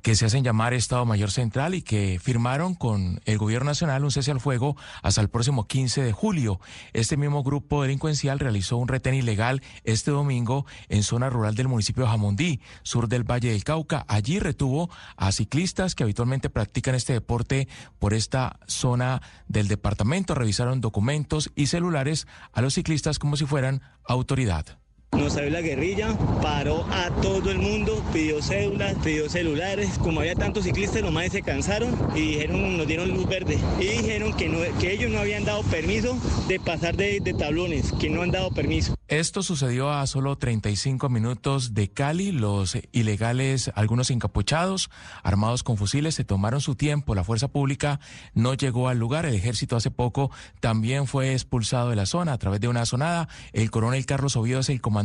que 0.00 0.16
se 0.16 0.24
hacen 0.24 0.44
llamar 0.44 0.72
Estado 0.72 1.04
Mayor 1.04 1.30
Central 1.30 1.74
y 1.74 1.82
que 1.82 2.18
firmaron 2.22 2.74
con 2.74 3.20
el 3.26 3.38
Gobierno 3.38 3.70
Nacional 3.70 4.04
un 4.04 4.10
cese 4.10 4.30
al 4.30 4.40
fuego 4.40 4.76
hasta 5.02 5.20
el 5.20 5.28
próximo 5.28 5.66
15 5.66 6.02
de 6.02 6.12
julio. 6.12 6.58
Este 6.94 7.18
mismo 7.18 7.42
grupo 7.42 7.82
delincuencial 7.82 8.38
realizó 8.38 8.78
un 8.78 8.88
retén 8.88 9.14
ilegal 9.14 9.62
este 9.84 10.10
domingo 10.10 10.64
en 10.88 11.02
zona 11.02 11.28
rural 11.28 11.54
del 11.54 11.68
municipio 11.68 12.04
de 12.04 12.10
Jamundí, 12.10 12.60
sur 12.82 13.08
del 13.08 13.24
Valle 13.24 13.50
del 13.50 13.64
Cauca. 13.64 14.04
Allí 14.08 14.40
retuvo 14.40 14.90
a 15.16 15.32
ciclistas 15.32 15.94
que 15.94 16.02
habitualmente 16.02 16.50
practican 16.50 16.94
este 16.94 17.12
deporte 17.12 17.68
por 17.98 18.14
esta 18.14 18.58
zona 18.66 19.20
del 19.48 19.68
departamento. 19.68 20.34
Revisaron 20.34 20.80
documentos 20.80 21.50
y 21.54 21.66
celulares 21.66 22.26
a 22.52 22.62
los 22.62 22.74
ciclistas 22.74 23.18
como 23.18 23.36
si 23.36 23.46
fueran 23.46 23.82
autoridad. 24.06 24.83
Nos 25.16 25.34
salió 25.34 25.50
la 25.50 25.60
guerrilla, 25.60 26.16
paró 26.42 26.84
a 26.90 27.10
todo 27.22 27.50
el 27.50 27.58
mundo, 27.58 28.02
pidió 28.12 28.42
cédulas, 28.42 28.94
pidió 29.02 29.28
celulares. 29.28 29.98
Como 29.98 30.20
había 30.20 30.34
tantos 30.34 30.64
ciclistas, 30.64 31.02
los 31.02 31.12
más 31.12 31.30
se 31.30 31.42
cansaron 31.42 31.96
y 32.14 32.32
dijeron, 32.32 32.76
nos 32.76 32.86
dieron 32.86 33.08
luz 33.10 33.26
verde. 33.26 33.58
Y 33.78 33.84
dijeron 33.84 34.34
que, 34.34 34.72
que 34.80 34.92
ellos 34.92 35.10
no 35.10 35.20
habían 35.20 35.44
dado 35.44 35.62
permiso 35.62 36.18
de 36.48 36.58
pasar 36.58 36.96
de, 36.96 37.20
de 37.20 37.32
tablones, 37.32 37.92
que 37.92 38.10
no 38.10 38.22
han 38.22 38.32
dado 38.32 38.50
permiso. 38.50 38.94
Esto 39.06 39.42
sucedió 39.42 39.92
a 39.92 40.06
solo 40.06 40.36
35 40.36 41.08
minutos 41.08 41.74
de 41.74 41.90
Cali. 41.90 42.32
Los 42.32 42.76
ilegales, 42.92 43.70
algunos 43.74 44.10
encapuchados, 44.10 44.90
armados 45.22 45.62
con 45.62 45.76
fusiles, 45.76 46.14
se 46.14 46.24
tomaron 46.24 46.60
su 46.60 46.74
tiempo. 46.74 47.14
La 47.14 47.22
fuerza 47.22 47.48
pública 47.48 48.00
no 48.34 48.54
llegó 48.54 48.88
al 48.88 48.98
lugar. 48.98 49.26
El 49.26 49.34
ejército 49.34 49.76
hace 49.76 49.90
poco 49.90 50.30
también 50.60 51.06
fue 51.06 51.32
expulsado 51.32 51.90
de 51.90 51.96
la 51.96 52.06
zona 52.06 52.32
a 52.32 52.38
través 52.38 52.60
de 52.60 52.68
una 52.68 52.86
sonada. 52.86 53.28
El 53.52 53.70
coronel 53.70 54.06
Carlos 54.06 54.36
Oviedo 54.36 54.60
es 54.60 54.70
el 54.70 54.80
comandante 54.80 55.03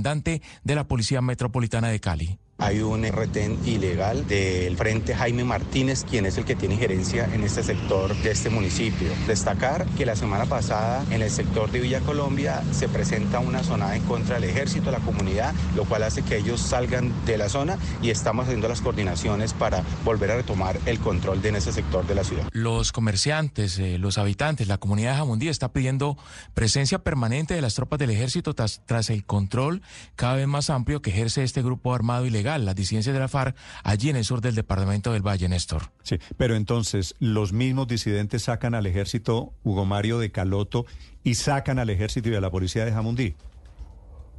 de 0.64 0.76
la 0.76 0.88
Policía 0.88 1.22
Metropolitana 1.22 1.90
de 1.90 2.00
Cali. 2.00 2.40
Hay 2.60 2.82
un 2.82 3.04
retén 3.04 3.60
ilegal 3.66 4.28
del 4.28 4.78
Frente 4.78 5.16
Jaime 5.16 5.44
Martínez, 5.44 6.04
quien 6.04 6.26
es 6.26 6.38
el 6.38 6.46
que 6.46 6.56
tiene 6.56 6.76
injerencia 6.76 7.30
en 7.34 7.44
este 7.44 7.64
sector 7.64 8.16
de 8.16 8.32
este 8.32 8.50
municipio. 8.50 9.10
Destacar 9.28 9.86
que 9.98 10.06
la 10.06 10.16
semana 10.16 10.46
pasada 10.46 11.04
en 11.12 11.22
el 11.22 11.30
sector 11.30 11.72
de 11.72 11.80
Villa 11.80 12.00
Colombia 12.02 12.64
se 12.72 12.88
presenta 12.88 13.40
una 13.40 13.64
zonada 13.64 13.96
en 13.96 14.04
contra 14.04 14.36
del 14.36 14.50
ejército, 14.50 14.92
la 14.92 15.00
comunidad, 15.00 15.54
lo 15.76 15.86
cual 15.86 16.04
hace 16.04 16.22
que 16.22 16.38
ellos 16.38 16.62
salgan 16.62 17.14
de 17.26 17.38
la 17.38 17.50
zona 17.50 17.78
y 18.02 18.10
estamos 18.10 18.46
haciendo 18.46 18.68
las 18.68 18.82
coordinaciones 18.82 19.54
para 19.54 19.84
volver 20.06 20.32
a 20.32 20.36
retomar 20.38 20.80
el 20.86 21.00
control 21.00 21.42
de 21.42 21.50
en 21.50 21.56
ese 21.56 21.74
sector 21.74 22.08
de 22.08 22.16
la 22.16 22.24
ciudad. 22.24 22.48
Los 22.52 22.92
comerciantes, 22.92 23.78
eh, 23.80 23.98
los 23.98 24.18
habitantes, 24.18 24.68
la 24.68 24.78
comunidad 24.78 25.14
de 25.14 25.18
Jamundí 25.18 25.50
está 25.50 25.74
pidiendo 25.74 26.18
presencia 26.54 27.00
permanente 27.00 27.56
de 27.56 27.62
las 27.62 27.74
tropas 27.74 28.00
del 28.00 28.12
ejército 28.12 28.54
tras, 28.54 29.10
el 29.10 29.26
control 29.26 29.82
cada 30.16 30.36
vez 30.36 30.48
más 30.48 30.70
amplio 30.70 31.02
que 31.02 31.10
ejerce 31.10 31.44
este 31.44 31.62
grupo 31.62 31.94
armado 31.94 32.26
ilegal 32.50 32.66
las 32.66 32.76
disidencias 32.76 33.14
de 33.14 33.20
la 33.20 33.28
FARC, 33.28 33.56
allí 33.84 34.10
en 34.10 34.16
el 34.16 34.26
sur 34.26 34.42
del 34.42 34.56
departamento 34.56 35.14
del 35.14 35.26
Valle, 35.26 35.48
Néstor. 35.48 35.92
Sí, 36.04 36.20
pero 36.38 36.56
entonces 36.56 37.16
los 37.20 37.54
mismos 37.54 37.88
disidentes 37.88 38.44
sacan 38.44 38.76
al 38.76 38.86
ejército 38.86 39.54
Hugo 39.64 39.86
Mario 39.86 40.20
de 40.20 40.32
Caloto 40.32 40.86
y 41.24 41.36
sacan 41.36 41.80
al 41.80 41.90
ejército 41.90 42.30
y 42.30 42.36
a 42.36 42.42
la 42.42 42.52
policía 42.52 42.86
de 42.86 42.92
Jamundí. 42.92 43.36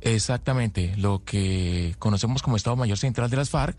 Exactamente, 0.03 0.95
lo 0.97 1.25
que 1.25 1.95
conocemos 1.99 2.43
como 2.43 2.57
Estado 2.57 2.77
Mayor 2.77 2.97
Central 2.97 3.29
de 3.29 3.37
las 3.37 3.51
FARC 3.51 3.77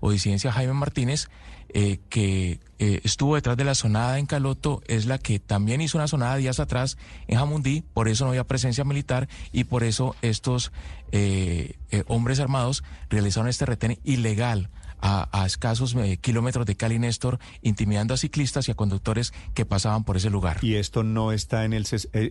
o 0.00 0.10
disidencia 0.10 0.52
Jaime 0.52 0.74
Martínez, 0.74 1.28
eh, 1.74 2.00
que 2.08 2.60
eh, 2.78 3.00
estuvo 3.02 3.34
detrás 3.34 3.56
de 3.56 3.64
la 3.64 3.74
sonada 3.74 4.18
en 4.18 4.26
Caloto, 4.26 4.82
es 4.86 5.06
la 5.06 5.18
que 5.18 5.38
también 5.38 5.80
hizo 5.80 5.96
una 5.96 6.06
sonada 6.06 6.36
días 6.36 6.60
atrás 6.60 6.98
en 7.28 7.38
Jamundí, 7.38 7.82
por 7.94 8.08
eso 8.08 8.24
no 8.24 8.30
había 8.30 8.44
presencia 8.44 8.84
militar 8.84 9.28
y 9.52 9.64
por 9.64 9.82
eso 9.82 10.14
estos 10.20 10.70
eh, 11.12 11.76
hombres 12.08 12.40
armados 12.40 12.84
realizaron 13.08 13.48
este 13.48 13.66
retén 13.66 13.98
ilegal. 14.04 14.70
A, 15.04 15.46
escasos 15.46 15.96
kilómetros 16.20 16.64
de 16.64 16.76
Cali 16.76 17.00
Néstor, 17.00 17.40
intimidando 17.60 18.14
a 18.14 18.16
ciclistas 18.16 18.68
y 18.68 18.70
a 18.70 18.76
conductores 18.76 19.32
que 19.52 19.66
pasaban 19.66 20.04
por 20.04 20.16
ese 20.16 20.30
lugar. 20.30 20.58
¿Y 20.62 20.76
esto 20.76 21.02
no 21.02 21.32
está 21.32 21.64
en 21.64 21.72
el 21.72 21.84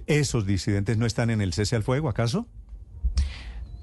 esos 0.08 0.45
disidentes 0.45 0.98
no 0.98 1.06
están 1.06 1.32
en 1.32 1.42
el 1.42 1.52
cese 1.52 1.76
al 1.76 1.84
fuego, 1.84 2.08
acaso? 2.08 2.48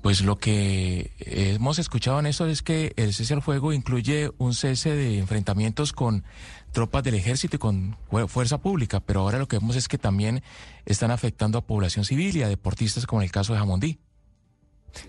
Pues 0.03 0.23
lo 0.23 0.37
que 0.37 1.13
hemos 1.19 1.79
escuchado 1.79 2.21
en 2.21 2.27
eso 2.27 2.47
es 2.47 2.63
que 2.63 2.93
el 2.97 3.13
cese 3.13 3.35
al 3.35 3.43
fuego 3.43 3.73
incluye 3.73 4.31
un 4.39 4.55
cese 4.55 4.95
de 4.95 5.19
enfrentamientos 5.19 5.93
con 5.93 6.25
tropas 6.73 7.03
del 7.03 7.15
ejército 7.15 7.57
y 7.57 7.59
con 7.59 7.97
fuerza 8.29 8.59
pública, 8.59 9.01
pero 9.01 9.21
ahora 9.21 9.39
lo 9.39 9.49
que 9.49 9.59
vemos 9.59 9.77
es 9.77 9.89
que 9.89 9.99
también 9.99 10.43
están 10.87 11.11
afectando 11.11 11.59
a 11.59 11.67
población 11.67 12.05
civil 12.05 12.37
y 12.37 12.43
a 12.43 12.49
deportistas 12.49 13.07
como 13.07 13.23
en 13.23 13.27
el 13.27 13.33
caso 13.33 13.53
de 13.53 13.59
Jamondí. 13.59 13.99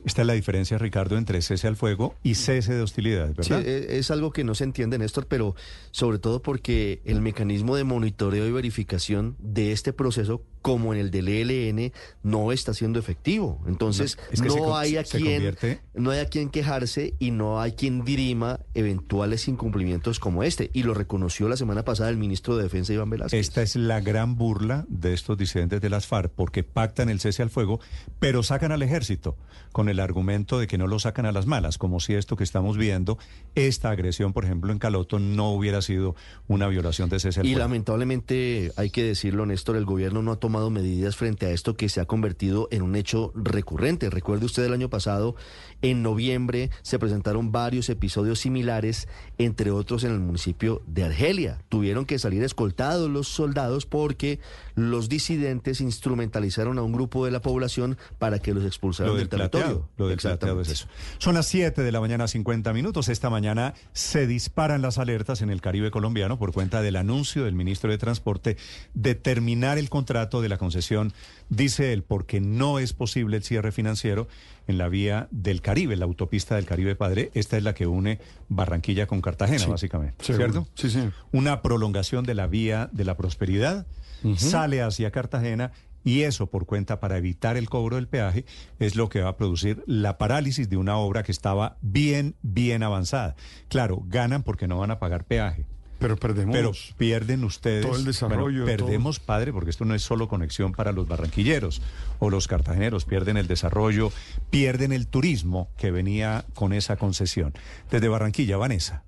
Esta 0.05 0.21
es 0.21 0.27
la 0.27 0.33
diferencia, 0.33 0.77
Ricardo, 0.77 1.17
entre 1.17 1.41
cese 1.41 1.67
al 1.67 1.75
fuego 1.75 2.15
y 2.23 2.35
cese 2.35 2.73
de 2.73 2.81
hostilidades, 2.81 3.35
¿verdad? 3.35 3.61
Sí, 3.61 3.69
e, 3.69 3.97
es 3.97 4.11
algo 4.11 4.31
que 4.31 4.43
no 4.43 4.55
se 4.55 4.63
entiende, 4.63 4.97
Néstor, 4.97 5.27
pero 5.27 5.55
sobre 5.91 6.19
todo 6.19 6.41
porque 6.41 7.01
el 7.05 7.21
mecanismo 7.21 7.75
de 7.75 7.83
monitoreo 7.83 8.45
y 8.47 8.51
verificación 8.51 9.35
de 9.39 9.71
este 9.71 9.93
proceso, 9.93 10.43
como 10.61 10.93
en 10.93 10.99
el 10.99 11.11
del 11.11 11.27
ELN, 11.27 11.91
no 12.23 12.51
está 12.51 12.73
siendo 12.73 12.99
efectivo. 12.99 13.61
Entonces, 13.67 14.17
no, 14.43 14.77
hay 14.77 14.97
a 14.97 15.03
quien, 15.03 15.55
no 15.93 16.11
hay 16.11 16.19
a 16.19 16.25
quien 16.25 16.49
quejarse 16.49 17.13
y 17.19 17.31
no 17.31 17.61
hay 17.61 17.73
quien 17.73 18.03
dirima 18.03 18.59
eventuales 18.73 19.47
incumplimientos 19.47 20.19
como 20.19 20.43
este. 20.43 20.69
Y 20.73 20.83
lo 20.83 20.93
reconoció 20.93 21.47
la 21.47 21.57
semana 21.57 21.83
pasada 21.83 22.09
el 22.09 22.17
ministro 22.17 22.57
de 22.57 22.63
Defensa, 22.63 22.93
Iván 22.93 23.09
Velázquez. 23.09 23.39
Esta 23.39 23.61
es 23.61 23.75
la 23.75 24.01
gran 24.01 24.35
burla 24.35 24.85
de 24.89 25.13
estos 25.13 25.37
disidentes 25.37 25.81
de 25.81 25.89
las 25.89 26.07
FARC, 26.07 26.31
porque 26.31 26.63
pactan 26.63 27.09
el 27.09 27.19
cese 27.19 27.41
al 27.41 27.49
fuego, 27.49 27.79
pero 28.19 28.43
sacan 28.43 28.71
al 28.71 28.81
ejército 28.81 29.37
con 29.71 29.87
el 29.87 29.99
argumento 29.99 30.59
de 30.59 30.67
que 30.67 30.77
no 30.77 30.87
lo 30.87 30.99
sacan 30.99 31.25
a 31.25 31.31
las 31.31 31.45
malas, 31.45 31.77
como 31.77 31.99
si 31.99 32.13
esto 32.13 32.35
que 32.35 32.43
estamos 32.43 32.77
viendo, 32.77 33.17
esta 33.55 33.91
agresión, 33.91 34.33
por 34.33 34.45
ejemplo, 34.45 34.71
en 34.71 34.79
Caloto, 34.79 35.19
no 35.19 35.51
hubiera 35.51 35.81
sido 35.81 36.15
una 36.47 36.67
violación 36.67 37.09
de 37.09 37.19
cese 37.19 37.41
al 37.41 37.45
Y 37.45 37.55
lamentablemente, 37.55 38.71
hay 38.75 38.89
que 38.89 39.03
decirlo, 39.03 39.45
Néstor, 39.45 39.77
el 39.77 39.85
gobierno 39.85 40.21
no 40.21 40.31
ha 40.31 40.35
tomado 40.37 40.48
medidas 40.49 41.15
frente 41.15 41.45
a 41.45 41.51
esto 41.51 41.75
que 41.75 41.87
se 41.87 42.01
ha 42.01 42.05
convertido 42.05 42.67
en 42.71 42.81
un 42.81 42.95
hecho 42.95 43.31
recurrente. 43.35 44.09
Recuerde 44.09 44.45
usted 44.45 44.65
el 44.65 44.73
año 44.73 44.89
pasado, 44.89 45.35
en 45.81 46.03
noviembre, 46.03 46.69
se 46.81 46.99
presentaron 46.99 47.51
varios 47.51 47.89
episodios 47.89 48.39
similares, 48.39 49.07
entre 49.37 49.71
otros 49.71 50.03
en 50.03 50.11
el 50.11 50.19
municipio 50.19 50.81
de 50.87 51.05
Argelia. 51.05 51.61
Tuvieron 51.69 52.05
que 52.05 52.19
salir 52.19 52.43
escoltados 52.43 53.09
los 53.09 53.27
soldados 53.27 53.85
porque 53.85 54.39
los 54.75 55.09
disidentes 55.09 55.81
instrumentalizaron 55.81 56.77
a 56.77 56.83
un 56.83 56.91
grupo 56.91 57.25
de 57.25 57.31
la 57.31 57.41
población 57.41 57.97
para 58.17 58.39
que 58.39 58.53
los 58.53 58.65
expulsaran 58.65 59.15
del, 59.15 59.29
territorio. 59.29 59.89
Lo 59.97 60.07
del 60.07 60.17
plateado 60.17 60.61
es 60.61 60.69
eso. 60.69 60.87
Son 61.17 61.35
las 61.35 61.47
7 61.47 61.81
de 61.81 61.91
la 61.91 61.99
mañana, 61.99 62.27
50 62.27 62.73
minutos. 62.73 63.09
Esta 63.09 63.29
mañana 63.29 63.73
se 63.93 64.27
disparan 64.27 64.81
las 64.81 64.97
alertas 64.97 65.41
en 65.41 65.49
el 65.49 65.61
Caribe 65.61 65.91
colombiano 65.91 66.37
por 66.37 66.51
cuenta 66.51 66.81
del 66.81 66.95
anuncio 66.95 67.45
del 67.45 67.55
ministro 67.55 67.91
de 67.91 67.97
Transporte 67.97 68.57
de 68.93 69.15
terminar 69.15 69.77
el 69.77 69.89
contrato 69.89 70.41
de 70.41 70.49
la 70.49 70.57
concesión, 70.57 71.13
dice 71.49 71.93
él, 71.93 72.03
porque 72.03 72.39
no 72.39 72.79
es 72.79 72.93
posible 72.93 73.37
el 73.37 73.43
cierre 73.43 73.71
financiero 73.71 74.27
en 74.69 74.77
la 74.77 74.87
vía 74.87 75.27
del 75.31 75.63
Caribe, 75.63 75.95
la 75.95 76.05
autopista 76.05 76.55
del 76.55 76.65
Caribe 76.65 76.95
Padre. 76.95 77.31
Esta 77.33 77.57
es 77.57 77.63
la 77.63 77.73
que 77.73 77.87
une 77.87 78.19
Barranquilla 78.49 79.07
con 79.07 79.19
Cartagena, 79.19 79.65
básicamente. 79.65 80.23
¿Cierto? 80.23 80.67
Sí, 80.75 80.91
sí. 80.91 81.09
Una 81.31 81.63
prolongación 81.63 82.23
de 82.23 82.35
la 82.35 82.45
vía 82.45 82.87
de 82.93 83.03
la 83.03 83.17
prosperidad 83.17 83.87
sale 84.37 84.83
hacia 84.83 85.09
Cartagena 85.09 85.71
y 86.03 86.21
eso 86.21 86.51
por 86.51 86.67
cuenta 86.67 86.99
para 86.99 87.17
evitar 87.17 87.57
el 87.57 87.67
cobro 87.67 87.95
del 87.95 88.07
peaje 88.07 88.45
es 88.77 88.95
lo 88.95 89.09
que 89.09 89.21
va 89.21 89.29
a 89.29 89.37
producir 89.37 89.83
la 89.87 90.19
parálisis 90.19 90.69
de 90.69 90.77
una 90.77 90.97
obra 90.97 91.23
que 91.23 91.31
estaba 91.31 91.77
bien, 91.81 92.35
bien 92.43 92.83
avanzada. 92.83 93.35
Claro, 93.69 94.03
ganan 94.05 94.43
porque 94.43 94.67
no 94.67 94.77
van 94.77 94.91
a 94.91 94.99
pagar 94.99 95.25
peaje. 95.25 95.65
Pero 95.99 96.17
perdemos. 96.17 96.53
Pero 96.55 96.71
pierden 96.97 97.43
ustedes. 97.43 97.85
Todo 97.85 97.97
el 97.97 98.05
desarrollo. 98.05 98.65
perdemos, 98.65 99.19
padre, 99.19 99.51
porque 99.53 99.69
esto 99.69 99.85
no 99.85 99.93
es 99.93 100.01
solo 100.01 100.27
conexión 100.27 100.71
para 100.71 100.91
los 100.91 101.07
barranquilleros 101.07 101.81
o 102.19 102.29
los 102.29 102.47
cartageneros. 102.47 103.05
Pierden 103.05 103.37
el 103.37 103.47
desarrollo, 103.47 104.11
pierden 104.49 104.93
el 104.93 105.07
turismo 105.07 105.69
que 105.77 105.91
venía 105.91 106.45
con 106.55 106.73
esa 106.73 106.95
concesión. 106.95 107.53
Desde 107.91 108.07
Barranquilla, 108.07 108.57
Vanessa. 108.57 109.03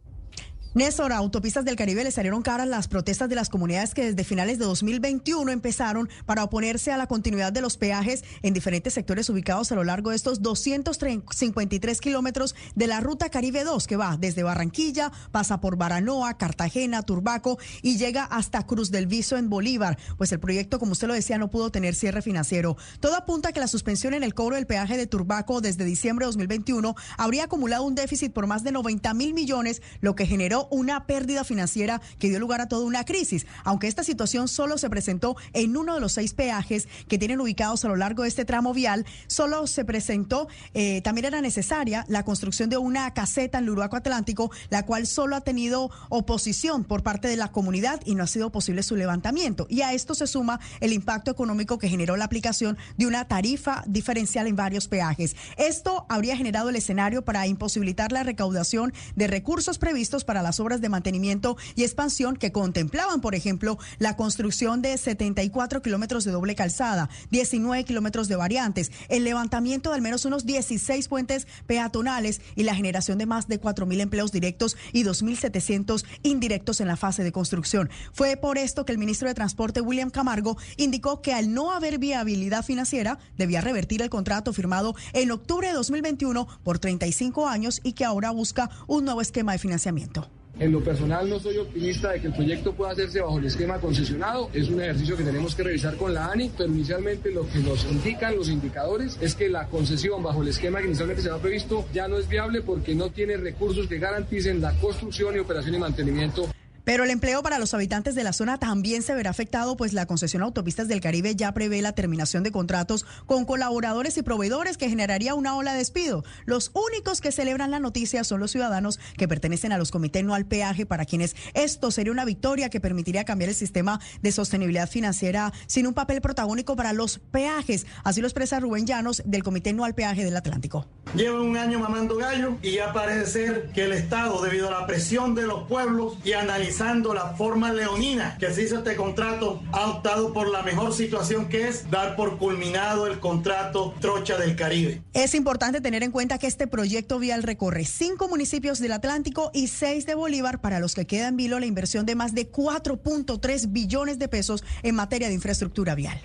Néstor, 0.74 1.12
autopistas 1.12 1.66
del 1.66 1.76
Caribe 1.76 2.06
le 2.06 2.12
salieron 2.12 2.42
caras 2.44 2.66
las 2.66 2.88
protestas 2.88 3.28
de 3.28 3.36
las 3.36 3.50
comunidades 3.50 3.94
que 3.94 4.06
desde 4.06 4.24
finales 4.24 4.58
de 4.58 4.64
2021 4.64 5.52
empezaron 5.52 6.08
para 6.26 6.46
oponerse 6.46 6.94
a 6.94 6.98
la 6.98 7.08
continuidad 7.08 7.52
de 7.52 7.60
los 7.60 7.76
peajes 7.76 8.24
en 8.42 8.54
diferentes 8.54 8.94
sectores 8.94 9.30
ubicados 9.30 9.70
a 9.74 9.76
lo 9.76 9.84
largo 9.84 10.12
de 10.12 10.16
estos 10.16 10.42
253 10.42 12.00
kilómetros 12.00 12.56
de 12.74 12.88
la 12.88 13.02
ruta 13.02 13.28
Caribe 13.28 13.66
2 13.66 13.86
que 13.86 13.98
va 13.98 14.16
desde 14.16 14.44
Barranquilla, 14.44 15.12
pasa 15.34 15.60
por 15.60 15.76
Baranoa, 15.76 16.38
Cartagena, 16.38 17.02
Turbaco 17.04 17.60
y 17.82 17.98
llega 17.98 18.24
hasta 18.24 18.66
Cruz 18.66 18.92
del 18.92 19.08
Viso 19.08 19.36
en 19.36 19.50
Bolívar. 19.50 19.98
Pues 20.18 20.32
el 20.32 20.40
proyecto, 20.40 20.80
como 20.80 20.94
usted 20.94 21.10
lo 21.10 21.14
decía, 21.14 21.38
no 21.38 21.52
pudo 21.52 21.70
tener 21.70 21.96
cierre 21.96 22.22
financiero. 22.22 22.78
Todo 23.02 23.18
apunta 23.18 23.50
a 23.50 23.52
que 23.52 23.60
la 23.60 23.68
suspensión 23.68 24.14
en 24.14 24.24
el 24.24 24.34
cobro 24.34 24.56
del 24.56 24.68
peaje 24.68 24.96
de 24.96 25.06
Turbaco 25.06 25.60
desde 25.60 25.84
diciembre 25.84 26.24
de 26.24 26.28
2021 26.28 26.96
habría 27.18 27.44
acumulado 27.44 27.84
un 27.84 27.96
déficit 27.96 28.32
por 28.32 28.48
más 28.48 28.64
de 28.64 28.72
90 28.72 29.14
mil 29.16 29.34
millones, 29.34 29.82
lo 30.00 30.16
que 30.16 30.26
generó 30.26 30.61
una 30.70 31.06
pérdida 31.06 31.44
financiera 31.44 32.02
que 32.20 32.30
dio 32.30 32.40
lugar 32.40 32.62
a 32.62 32.68
toda 32.68 32.86
una 32.86 33.06
crisis. 33.06 33.46
Aunque 33.64 33.88
esta 33.88 34.04
situación 34.04 34.48
solo 34.48 34.78
se 34.78 34.90
presentó 34.90 35.36
en 35.54 35.76
uno 35.78 35.96
de 35.96 36.02
los 36.02 36.14
seis 36.14 36.34
peajes 36.34 36.88
que 37.08 37.18
tienen 37.18 37.42
ubicados 37.42 37.84
a 37.86 37.88
lo 37.88 37.96
largo 37.96 38.24
de 38.24 38.30
este 38.30 38.46
tramo 38.46 38.74
vial, 38.74 39.06
solo 39.28 39.68
se 39.68 39.86
presentó, 39.86 40.48
eh, 40.74 41.02
también 41.02 41.26
era 41.26 41.42
necesaria 41.42 42.06
la 42.08 42.24
construcción 42.24 42.70
de 42.70 42.78
una 42.78 43.14
caseta 43.14 43.58
en 43.58 43.66
el 43.66 43.72
Uruguaco 43.72 43.96
Atlántico, 43.96 44.52
la 44.70 44.86
cual 44.86 45.08
solo 45.08 45.36
ha 45.36 45.42
tenido 45.42 45.92
oposición 46.10 46.84
por 46.84 47.04
parte 47.04 47.28
de 47.28 47.38
la 47.38 47.52
comunidad 47.52 48.02
y 48.06 48.16
no 48.16 48.24
ha 48.24 48.28
sido 48.28 48.52
posible 48.52 48.84
su 48.84 48.96
levantamiento. 48.96 49.68
Y 49.70 49.82
a 49.82 49.94
esto 49.94 50.16
se 50.16 50.28
suma 50.28 50.60
el 50.80 50.94
impacto 50.94 51.32
económico 51.32 51.78
que 51.78 51.90
generó 51.90 52.18
la 52.18 52.26
aplicación 52.26 52.78
de 52.98 53.08
una 53.08 53.28
tarifa 53.28 53.84
diferencial 53.88 54.48
en 54.48 54.56
varios 54.56 54.88
peajes. 54.88 55.36
Esto 55.58 56.06
habría 56.10 56.38
generado 56.38 56.70
el 56.70 56.76
escenario 56.76 57.24
para 57.24 57.48
imposibilitar 57.48 58.12
la 58.12 58.24
recaudación 58.24 58.94
de 59.16 59.28
recursos 59.28 59.78
previstos 59.78 60.24
para 60.24 60.42
la 60.42 60.51
las 60.52 60.60
obras 60.60 60.82
de 60.82 60.90
mantenimiento 60.90 61.56
y 61.76 61.84
expansión 61.84 62.36
que 62.36 62.52
contemplaban, 62.52 63.22
por 63.22 63.36
ejemplo, 63.36 63.80
la 64.00 64.18
construcción 64.18 64.82
de 64.82 64.98
74 64.98 65.82
kilómetros 65.82 66.26
de 66.26 66.34
doble 66.34 66.56
calzada, 66.56 67.10
19 67.30 67.86
kilómetros 67.86 68.28
de 68.28 68.36
variantes, 68.36 68.92
el 69.08 69.24
levantamiento 69.24 69.92
de 69.92 69.96
al 69.96 70.02
menos 70.02 70.26
unos 70.26 70.46
16 70.46 71.08
puentes 71.08 71.48
peatonales 71.68 72.42
y 72.58 72.64
la 72.64 72.76
generación 72.76 73.18
de 73.18 73.28
más 73.28 73.48
de 73.48 73.60
4 73.60 73.86
mil 73.86 74.02
empleos 74.02 74.34
directos 74.34 74.76
y 74.92 75.06
2.700 75.06 76.04
indirectos 76.24 76.82
en 76.82 76.90
la 76.90 76.98
fase 76.98 77.24
de 77.24 77.32
construcción. 77.32 77.90
Fue 78.12 78.36
por 78.36 78.58
esto 78.58 78.86
que 78.86 78.92
el 78.92 78.98
ministro 78.98 79.30
de 79.30 79.34
Transporte, 79.34 79.80
William 79.80 80.10
Camargo, 80.10 80.58
indicó 80.76 81.22
que 81.22 81.34
al 81.34 81.54
no 81.54 81.72
haber 81.72 81.98
viabilidad 81.98 82.66
financiera, 82.66 83.20
debía 83.38 83.62
revertir 83.62 84.02
el 84.02 84.10
contrato 84.10 84.52
firmado 84.52 84.96
en 85.14 85.32
octubre 85.32 85.70
de 85.70 85.74
2021 85.76 86.46
por 86.62 86.78
35 86.78 87.48
años 87.48 87.80
y 87.86 87.94
que 87.94 88.04
ahora 88.04 88.32
busca 88.32 88.70
un 88.88 89.06
nuevo 89.06 89.22
esquema 89.22 89.54
de 89.54 89.60
financiamiento. 89.60 90.30
En 90.62 90.72
lo 90.72 90.84
personal 90.84 91.28
no 91.28 91.40
soy 91.40 91.58
optimista 91.58 92.12
de 92.12 92.22
que 92.22 92.28
el 92.28 92.34
proyecto 92.34 92.72
pueda 92.72 92.92
hacerse 92.92 93.20
bajo 93.20 93.40
el 93.40 93.46
esquema 93.46 93.80
concesionado. 93.80 94.52
Es 94.54 94.70
un 94.70 94.80
ejercicio 94.80 95.18
que 95.18 95.24
tenemos 95.24 95.56
que 95.56 95.64
revisar 95.64 95.98
con 95.98 96.14
la 96.14 96.28
ANI, 96.28 96.52
pero 96.56 96.72
inicialmente 96.72 97.32
lo 97.32 97.50
que 97.50 97.58
nos 97.58 97.84
indican 97.86 98.36
los 98.36 98.48
indicadores 98.48 99.18
es 99.22 99.34
que 99.34 99.50
la 99.50 99.66
concesión 99.66 100.22
bajo 100.22 100.44
el 100.44 100.50
esquema 100.50 100.78
que 100.78 100.86
inicialmente 100.86 101.24
se 101.24 101.32
había 101.32 101.42
previsto 101.42 101.86
ya 101.92 102.08
no 102.08 102.20
es 102.20 102.30
viable 102.30 102.62
porque 102.62 102.94
no 102.94 103.10
tiene 103.10 103.38
recursos 103.38 103.88
que 103.88 103.98
garanticen 103.98 104.62
la 104.62 104.74
construcción 104.74 105.36
y 105.36 105.40
operación 105.40 105.74
y 105.74 105.80
mantenimiento 105.80 106.48
pero 106.84 107.04
el 107.04 107.10
empleo 107.10 107.44
para 107.44 107.60
los 107.60 107.74
habitantes 107.74 108.16
de 108.16 108.24
la 108.24 108.34
zona 108.34 108.58
también 108.58 109.04
se 109.04 109.14
verá 109.14 109.30
afectado, 109.30 109.78
pues 109.78 109.94
la 109.94 110.06
concesión 110.06 110.44
Autopistas 110.44 110.88
del 110.88 111.02
Caribe 111.02 111.36
ya 111.36 111.54
prevé 111.54 111.82
la 111.82 111.94
terminación 111.94 112.44
de 112.44 112.52
contratos 112.52 113.06
con 113.26 113.46
colaboradores 113.46 114.18
y 114.18 114.22
proveedores 114.22 114.78
que 114.78 114.90
generaría 114.90 115.36
una 115.36 115.56
ola 115.56 115.74
de 115.74 115.80
despido. 115.80 116.24
Los 116.46 116.72
únicos 116.74 117.22
que 117.22 117.32
celebran 117.32 117.72
la 117.72 117.80
noticia 117.80 118.24
son 118.24 118.40
los 118.40 118.52
ciudadanos 118.52 119.00
que 119.18 119.28
pertenecen 119.28 119.72
a 119.72 119.78
los 119.78 119.92
comités 119.92 120.24
no 120.24 120.34
al 120.34 120.46
peaje, 120.46 120.86
para 120.86 121.06
quienes 121.06 121.36
esto 121.54 121.92
sería 121.92 122.12
una 122.12 122.26
victoria 122.26 122.70
que 122.70 122.80
permitiría 122.80 123.26
cambiar 123.26 123.50
el 123.50 123.56
sistema 123.56 124.00
de 124.22 124.32
sostenibilidad 124.32 124.90
financiera 124.90 125.54
sin 125.68 125.88
un 125.88 125.94
papel 125.94 126.22
protagónico 126.22 126.76
para 126.76 126.94
los 126.94 127.20
peajes. 127.20 127.86
Así 128.04 128.22
lo 128.22 128.28
expresa 128.28 128.60
Rubén 128.60 128.86
Llanos 128.86 129.22
del 129.26 129.44
Comité 129.44 129.74
No 129.74 129.86
al 129.86 129.96
Peaje 129.96 130.24
del 130.24 130.38
Atlántico. 130.38 130.88
Lleva 131.16 131.42
un 131.42 131.58
año 131.58 131.80
mamando 131.80 132.16
gallo 132.16 132.58
y 132.62 132.74
ya 132.74 132.94
parece 132.94 133.26
ser 133.26 133.70
que 133.74 133.84
el 133.84 133.94
Estado, 133.94 134.42
debido 134.42 134.68
a 134.68 134.82
la 134.82 134.88
presión 134.88 135.36
de 135.36 135.48
los 135.48 135.68
pueblos 135.68 136.18
y 136.24 136.34
analizar 136.34 136.92
la 136.92 137.36
forma 137.36 137.72
leonina 137.72 138.38
que 138.38 138.54
se 138.54 138.64
hizo 138.64 138.80
este 138.80 138.96
contrato, 138.96 139.62
ha 139.72 139.88
optado 139.88 140.34
por 140.34 140.50
la 140.50 140.62
mejor 140.62 140.94
situación 140.94 141.48
que 141.48 141.68
es 141.68 141.90
dar 141.90 142.16
por 142.16 142.38
culminado 142.38 143.08
el 143.08 143.20
contrato 143.20 143.94
Trocha 144.02 144.38
del 144.38 144.56
Caribe. 144.56 145.02
Es 145.14 145.36
importante 145.36 145.80
tener 145.80 146.04
en 146.04 146.12
cuenta 146.12 146.38
que 146.38 146.48
este 146.48 146.68
proyecto 146.68 147.20
vial 147.20 147.44
recorre 147.44 147.86
cinco 147.86 148.28
municipios 148.28 148.80
del 148.80 148.92
Atlántico 148.92 149.52
y 149.54 149.68
seis 149.68 150.06
de 150.06 150.16
Bolívar, 150.16 150.60
para 150.60 150.80
los 150.80 150.96
que 150.96 151.08
queda 151.08 151.30
en 151.30 151.38
vilo 151.38 151.60
la 151.60 151.66
inversión 151.66 152.06
de 152.06 152.16
más 152.16 152.34
de 152.34 152.52
4.3 152.52 153.72
billones 153.72 154.20
de 154.20 154.28
pesos 154.28 154.64
en 154.84 154.96
materia 154.96 155.28
de 155.28 155.34
infraestructura 155.34 155.96
vial. 155.96 156.20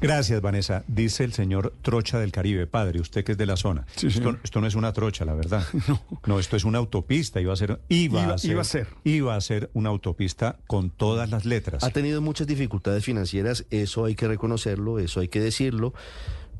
Gracias, 0.00 0.40
Vanessa. 0.40 0.84
Dice 0.86 1.24
el 1.24 1.32
señor 1.32 1.72
Trocha 1.82 2.18
del 2.18 2.32
Caribe, 2.32 2.66
padre, 2.66 3.00
usted 3.00 3.24
que 3.24 3.32
es 3.32 3.38
de 3.38 3.46
la 3.46 3.56
zona. 3.56 3.86
esto, 4.02 4.60
no 4.60 4.66
es 4.66 4.74
una 4.74 4.92
trocha, 4.92 5.24
la 5.24 5.34
verdad. 5.34 5.64
no. 6.26 6.38
esto 6.38 6.56
es 6.56 6.64
una 6.64 6.78
autopista. 6.78 7.40
Iba 7.40 7.52
a 7.52 7.56
ser, 7.56 7.80
iba, 7.88 8.34
a 8.34 8.38
ser, 8.38 8.50
iba 8.50 8.60
a 8.60 8.64
ser, 8.64 8.88
iba 9.04 9.36
a 9.36 9.40
ser 9.40 9.70
una 9.74 9.90
autopista 9.90 10.56
con 10.66 10.90
todas 10.90 11.30
las 11.30 11.44
letras. 11.44 11.84
Ha 11.84 11.90
tenido 11.90 12.20
muchas 12.20 12.46
dificultades 12.46 13.04
financieras, 13.04 13.66
eso 13.70 14.04
hay 14.04 14.14
que 14.14 14.28
reconocerlo, 14.28 14.98
eso 14.98 15.20
hay 15.20 15.28
que 15.28 15.40
decirlo 15.40 15.92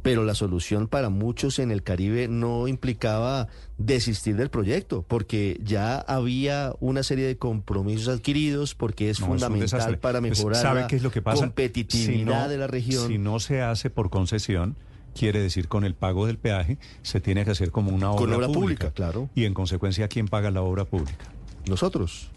pero 0.02 0.24
la 0.24 0.34
solución 0.34 0.88
para 0.88 1.08
muchos 1.08 1.58
en 1.58 1.70
el 1.70 1.82
Caribe 1.82 2.28
no 2.28 2.68
implicaba 2.68 3.48
desistir 3.78 4.36
del 4.36 4.50
proyecto, 4.50 5.04
porque 5.06 5.58
ya 5.62 5.98
había 5.98 6.74
una 6.80 7.02
serie 7.02 7.26
de 7.26 7.36
compromisos 7.38 8.08
adquiridos, 8.08 8.74
porque 8.74 9.10
es 9.10 9.18
fundamental 9.18 9.98
para 9.98 10.20
pues, 10.20 10.38
mejorar 10.38 10.74
la 10.74 10.86
es 10.86 11.02
lo 11.02 11.10
que 11.10 11.22
pasa? 11.22 11.40
competitividad 11.40 12.48
de 12.48 12.58
la 12.58 12.66
región. 12.66 13.08
Si 13.08 13.18
no 13.18 13.40
se 13.40 13.62
hace 13.62 13.90
por 13.90 14.10
concesión, 14.10 14.76
quiere 15.14 15.40
decir 15.40 15.68
con 15.68 15.84
el 15.84 15.94
pago 15.94 16.26
del 16.26 16.38
peaje, 16.38 16.78
se 17.02 17.20
tiene 17.20 17.44
que 17.44 17.52
hacer 17.52 17.70
como 17.70 17.92
una 17.92 18.10
obra, 18.10 18.48
pública, 18.48 18.90
claro. 18.90 19.30
Y 19.34 19.44
en 19.44 19.54
consecuencia, 19.54 20.08
¿quién 20.08 20.26
paga 20.26 20.50
la 20.50 20.62
obra 20.62 20.84
pública? 20.84 21.32
Nosotros. 21.66 22.30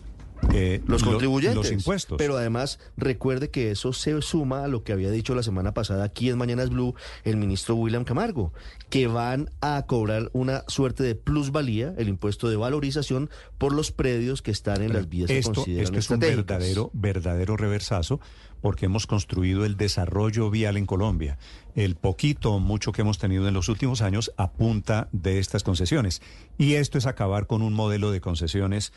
Eh, 0.53 0.82
los 0.88 1.03
contribuyentes. 1.03 1.56
Los 1.56 1.72
impuestos. 1.72 2.17
Pero 2.17 2.38
además, 2.38 2.80
recuerde 2.98 3.49
que 3.49 3.72
eso 3.72 3.93
se 3.93 4.22
suma 4.22 4.64
a 4.64 4.67
lo 4.67 4.83
que 4.83 4.93
había 4.93 5.11
dicho 5.11 5.35
la 5.35 5.43
semana 5.43 5.74
pasada 5.74 6.03
aquí 6.03 6.30
en 6.30 6.38
Mañanas 6.38 6.69
Blue 6.69 6.95
el 7.24 7.38
ministro 7.38 7.75
William 7.75 8.03
Camargo, 8.03 8.53
que 8.90 9.07
van 9.07 9.49
a 9.61 9.83
cobrar 9.88 10.30
una 10.33 10.64
suerte 10.67 11.03
de 11.03 11.15
plusvalía, 11.15 11.93
el 11.98 12.07
impuesto 12.07 12.49
de 12.49 12.56
valorización, 12.56 13.30
por 13.57 13.74
los 13.74 13.91
predios 13.91 14.41
que 14.41 14.51
están 14.51 14.82
en 14.82 14.93
las 14.93 15.09
vías 15.09 15.30
esto, 15.30 15.64
que 15.65 15.82
esto 15.82 15.98
es 15.98 16.09
un 16.09 16.19
verdadero, 16.19 16.90
verdadero 16.93 17.57
reversazo 17.57 18.19
porque 18.65 18.88
hemos 18.88 19.06
construido 19.06 19.64
el 19.64 19.77
desarrollo 19.77 20.49
vial 20.49 20.75
en 20.77 20.88
Colombia. 20.88 21.38
El 21.75 21.95
poquito 21.95 22.53
o 22.53 22.59
mucho 22.59 22.93
que 22.93 23.03
hemos 23.03 23.19
tenido 23.19 23.48
en 23.48 23.53
los 23.53 23.69
últimos 23.69 24.01
años 24.01 24.32
apunta 24.38 25.07
de 25.11 25.38
estas 25.38 25.61
concesiones. 25.61 26.24
Y 26.57 26.74
esto 26.74 26.98
es 26.98 27.06
acabar 27.06 27.45
con 27.45 27.61
un 27.61 27.74
modelo 27.74 28.09
de 28.09 28.22
concesiones 28.22 28.91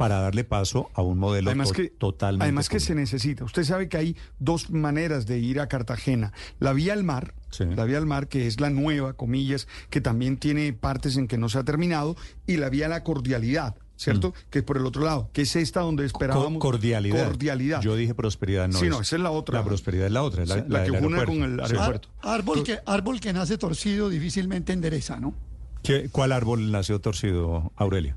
para 0.00 0.18
darle 0.18 0.44
paso 0.44 0.90
a 0.94 1.02
un 1.02 1.18
modelo 1.18 1.50
además 1.50 1.72
que, 1.72 1.90
totalmente. 1.90 2.44
Además 2.44 2.70
que 2.70 2.80
se 2.80 2.94
necesita. 2.94 3.44
Usted 3.44 3.64
sabe 3.64 3.90
que 3.90 3.98
hay 3.98 4.16
dos 4.38 4.70
maneras 4.70 5.26
de 5.26 5.38
ir 5.40 5.60
a 5.60 5.68
Cartagena. 5.68 6.32
La 6.58 6.72
vía 6.72 6.94
al 6.94 7.04
mar, 7.04 7.34
la 7.58 7.84
vía 7.84 7.98
al 7.98 8.06
mar, 8.06 8.26
que 8.26 8.46
es 8.46 8.60
la 8.60 8.70
nueva, 8.70 9.12
comillas, 9.12 9.68
que 9.90 10.00
también 10.00 10.38
tiene 10.38 10.72
partes 10.72 11.18
en 11.18 11.28
que 11.28 11.36
no 11.36 11.50
se 11.50 11.58
ha 11.58 11.64
terminado, 11.64 12.16
y 12.46 12.56
la 12.56 12.70
vía 12.70 12.86
a 12.86 12.88
la 12.88 13.04
cordialidad. 13.04 13.76
¿cierto? 13.96 14.30
Mm. 14.30 14.32
Que 14.48 14.60
es 14.60 14.64
por 14.64 14.78
el 14.78 14.86
otro 14.86 15.04
lado, 15.04 15.28
que 15.34 15.42
es 15.42 15.54
esta 15.54 15.80
donde 15.80 16.06
esperábamos. 16.06 16.62
cordialidad. 16.62 17.26
Cordialidad. 17.26 17.82
Yo 17.82 17.94
dije 17.94 18.14
prosperidad, 18.14 18.68
no. 18.68 18.78
Sí, 18.78 18.88
no, 18.88 19.02
esa 19.02 19.16
es 19.16 19.22
la 19.22 19.30
otra. 19.30 19.58
La 19.58 19.66
prosperidad 19.66 20.06
es 20.06 20.12
la 20.12 20.22
otra, 20.22 20.46
la, 20.46 20.84
que 20.84 20.92
une 20.92 21.26
con 21.26 21.42
el 21.42 21.60
aeropuerto. 21.60 22.08
árbol, 22.22 22.62
que, 22.62 22.78
árbol 22.86 23.20
que 23.20 23.34
nace 23.34 23.58
torcido 23.58 24.08
difícilmente 24.08 24.72
endereza, 24.72 25.20
¿no? 25.20 25.34
¿Qué, 25.82 26.08
¿Cuál 26.10 26.32
árbol 26.32 26.72
nació 26.72 27.02
torcido, 27.02 27.70
Aurelio? 27.76 28.16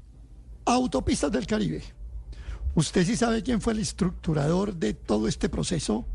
Autopistas 0.65 1.31
del 1.31 1.45
Caribe. 1.45 1.83
¿Usted 2.75 3.05
sí 3.05 3.15
sabe 3.15 3.43
quién 3.43 3.61
fue 3.61 3.73
el 3.73 3.79
estructurador 3.79 4.73
de 4.73 4.93
todo 4.93 5.27
este 5.27 5.49
proceso 5.49 6.05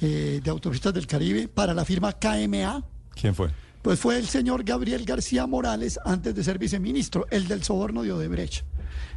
eh, 0.00 0.40
de 0.42 0.50
Autopistas 0.50 0.94
del 0.94 1.06
Caribe 1.06 1.48
para 1.48 1.74
la 1.74 1.84
firma 1.84 2.12
KMA? 2.12 2.84
¿Quién 3.14 3.34
fue? 3.34 3.50
Pues 3.82 3.98
fue 3.98 4.18
el 4.18 4.26
señor 4.26 4.64
Gabriel 4.64 5.04
García 5.04 5.46
Morales 5.46 5.98
antes 6.04 6.34
de 6.34 6.44
ser 6.44 6.58
viceministro, 6.58 7.26
el 7.30 7.48
del 7.48 7.62
soborno 7.62 8.02
de 8.02 8.12
Odebrecht. 8.12 8.64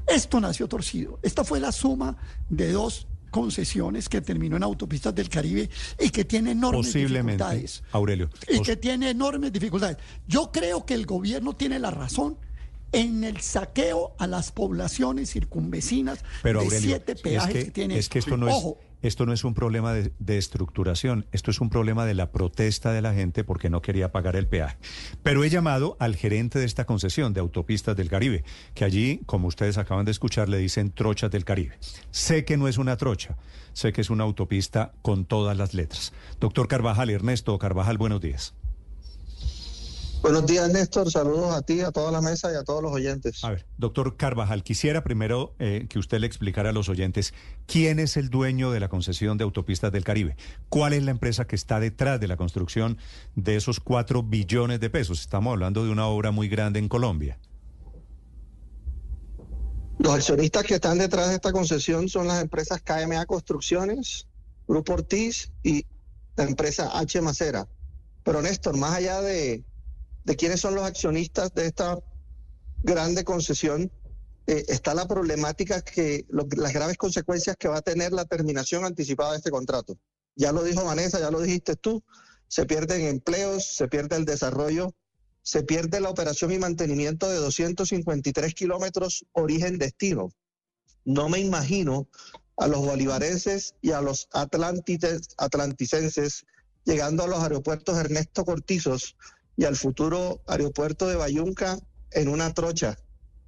Esto 0.07 0.39
nació 0.39 0.67
torcido. 0.67 1.19
Esta 1.21 1.43
fue 1.43 1.59
la 1.59 1.71
suma 1.71 2.17
de 2.49 2.71
dos 2.71 3.07
concesiones 3.29 4.09
que 4.09 4.21
terminó 4.21 4.57
en 4.57 4.63
Autopistas 4.63 5.13
del 5.13 5.29
Caribe 5.29 5.69
y 5.99 6.09
que 6.09 6.25
tiene 6.25 6.51
enormes 6.51 6.87
Posiblemente, 6.87 7.43
dificultades. 7.43 7.83
Aurelio. 7.91 8.29
Y 8.47 8.61
que 8.61 8.75
tiene 8.75 9.11
enormes 9.11 9.51
dificultades. 9.51 9.97
Yo 10.27 10.51
creo 10.51 10.85
que 10.85 10.95
el 10.95 11.05
gobierno 11.05 11.53
tiene 11.55 11.79
la 11.79 11.91
razón 11.91 12.37
en 12.91 13.23
el 13.23 13.41
saqueo 13.41 14.15
a 14.17 14.27
las 14.27 14.51
poblaciones 14.51 15.31
circunvecinas 15.31 16.23
Pero, 16.41 16.63
de 16.63 16.79
siete 16.79 17.15
peajes 17.15 17.71
que. 17.71 17.85
Es 17.85 18.09
que 18.09 18.19
esto 18.19 18.37
no 18.37 18.47
es, 18.47 18.63
esto 19.01 19.25
no 19.25 19.31
es 19.33 19.43
un 19.43 19.53
problema 19.53 19.93
de, 19.93 20.37
estructuración, 20.37 21.25
esto 21.31 21.51
es 21.51 21.61
un 21.61 21.69
problema 21.69 22.05
de 22.05 22.13
la 22.13 22.31
protesta 22.31 22.91
de 22.91 23.01
la 23.01 23.13
gente 23.13 23.43
porque 23.43 23.69
no 23.69 23.81
quería 23.81 24.11
pagar 24.11 24.35
el 24.35 24.47
peaje. 24.47 24.77
Pero 25.23 25.43
he 25.43 25.49
llamado 25.49 25.95
al 25.99 26.15
gerente 26.15 26.59
de 26.59 26.65
esta 26.65 26.85
concesión 26.85 27.33
de 27.33 27.39
autopistas 27.39 27.95
del 27.95 28.09
Caribe, 28.09 28.43
que 28.73 28.83
allí, 28.83 29.21
como 29.25 29.47
ustedes 29.47 29.77
acaban 29.77 30.05
de 30.05 30.11
escuchar, 30.11 30.49
le 30.49 30.57
dicen 30.57 30.91
trochas 30.91 31.31
del 31.31 31.45
Caribe. 31.45 31.77
Sé 32.11 32.43
que 32.43 32.57
no 32.57 32.67
es 32.67 32.77
una 32.77 32.97
trocha, 32.97 33.37
sé 33.73 33.93
que 33.93 34.01
es 34.01 34.09
una 34.09 34.25
autopista 34.25 34.93
con 35.01 35.25
todas 35.25 35.55
las 35.55 35.73
letras. 35.73 36.13
Doctor 36.39 36.67
Carvajal, 36.67 37.09
Ernesto 37.09 37.57
Carvajal, 37.57 37.97
buenos 37.97 38.19
días. 38.19 38.53
Buenos 40.21 40.45
días, 40.45 40.69
Néstor. 40.69 41.09
Saludos 41.09 41.55
a 41.55 41.61
ti, 41.61 41.79
a 41.79 41.91
toda 41.91 42.11
la 42.11 42.19
mesa 42.21 42.51
y 42.51 42.55
a 42.55 42.63
todos 42.65 42.83
los 42.83 42.91
oyentes. 42.91 43.41
A 43.41 43.51
ver, 43.51 43.65
doctor 43.77 44.17
Carvajal, 44.17 44.63
quisiera 44.63 45.01
primero 45.01 45.55
eh, 45.59 45.87
que 45.89 45.97
usted 45.97 46.19
le 46.19 46.27
explicara 46.27 46.71
a 46.71 46.73
los 46.73 46.89
oyentes 46.89 47.33
quién 47.67 47.99
es 47.99 48.17
el 48.17 48.29
dueño 48.29 48.71
de 48.71 48.81
la 48.81 48.89
concesión 48.89 49.37
de 49.37 49.45
autopistas 49.45 49.93
del 49.93 50.03
Caribe. 50.03 50.35
¿Cuál 50.67 50.91
es 50.91 51.03
la 51.03 51.11
empresa 51.11 51.47
que 51.47 51.55
está 51.55 51.79
detrás 51.79 52.19
de 52.19 52.27
la 52.27 52.35
construcción 52.35 52.97
de 53.35 53.55
esos 53.55 53.79
cuatro 53.79 54.21
billones 54.21 54.81
de 54.81 54.89
pesos? 54.89 55.21
Estamos 55.21 55.51
hablando 55.51 55.85
de 55.85 55.91
una 55.91 56.07
obra 56.07 56.31
muy 56.31 56.49
grande 56.49 56.79
en 56.79 56.89
Colombia. 56.89 57.39
Los 59.99 60.13
accionistas 60.13 60.63
que 60.63 60.75
están 60.75 60.97
detrás 60.97 61.29
de 61.29 61.35
esta 61.35 61.53
concesión 61.53 62.09
son 62.09 62.27
las 62.27 62.41
empresas 62.41 62.81
KMA 62.81 63.25
Construcciones, 63.25 64.27
Grupo 64.67 64.93
Ortiz 64.93 65.51
y 65.63 65.85
la 66.35 66.43
empresa 66.43 66.97
H. 66.99 67.21
Macera. 67.21 67.69
Pero 68.23 68.41
Néstor, 68.41 68.77
más 68.77 68.95
allá 68.95 69.21
de 69.21 69.63
de 70.23 70.35
quiénes 70.35 70.61
son 70.61 70.75
los 70.75 70.83
accionistas 70.83 71.53
de 71.53 71.65
esta 71.65 71.97
grande 72.83 73.23
concesión, 73.23 73.91
eh, 74.47 74.65
está 74.67 74.93
la 74.93 75.07
problemática 75.07 75.81
que 75.81 76.25
las 76.29 76.73
graves 76.73 76.97
consecuencias 76.97 77.55
que 77.57 77.67
va 77.67 77.77
a 77.77 77.81
tener 77.81 78.11
la 78.11 78.25
terminación 78.25 78.83
anticipada 78.83 79.31
de 79.31 79.37
este 79.37 79.51
contrato. 79.51 79.97
Ya 80.35 80.51
lo 80.51 80.63
dijo 80.63 80.83
Vanessa, 80.83 81.19
ya 81.19 81.29
lo 81.29 81.41
dijiste 81.41 81.75
tú, 81.75 82.03
se 82.47 82.65
pierden 82.65 83.01
empleos, 83.01 83.75
se 83.75 83.87
pierde 83.87 84.15
el 84.15 84.25
desarrollo, 84.25 84.95
se 85.43 85.63
pierde 85.63 85.99
la 85.99 86.09
operación 86.09 86.51
y 86.51 86.59
mantenimiento 86.59 87.29
de 87.29 87.37
253 87.37 88.53
kilómetros 88.53 89.25
origen-destino. 89.33 90.33
no 91.05 91.29
me 91.29 91.39
imagino 91.39 92.07
a 92.57 92.67
los 92.67 92.79
bolivarenses 92.79 93.75
y 93.81 93.91
a 93.91 94.01
los 94.01 94.27
atlantites, 94.31 95.29
atlanticenses 95.37 96.45
llegando 96.85 97.23
a 97.23 97.27
los 97.27 97.41
aeropuertos 97.41 97.97
Ernesto 97.97 98.43
Cortizos 98.45 99.15
y 99.59 99.65
al 99.65 99.75
futuro 99.75 100.41
aeropuerto 100.47 101.09
de 101.09 101.17
Bayunca 101.17 101.77
en 102.11 102.29
una 102.29 102.53
trocha 102.53 102.97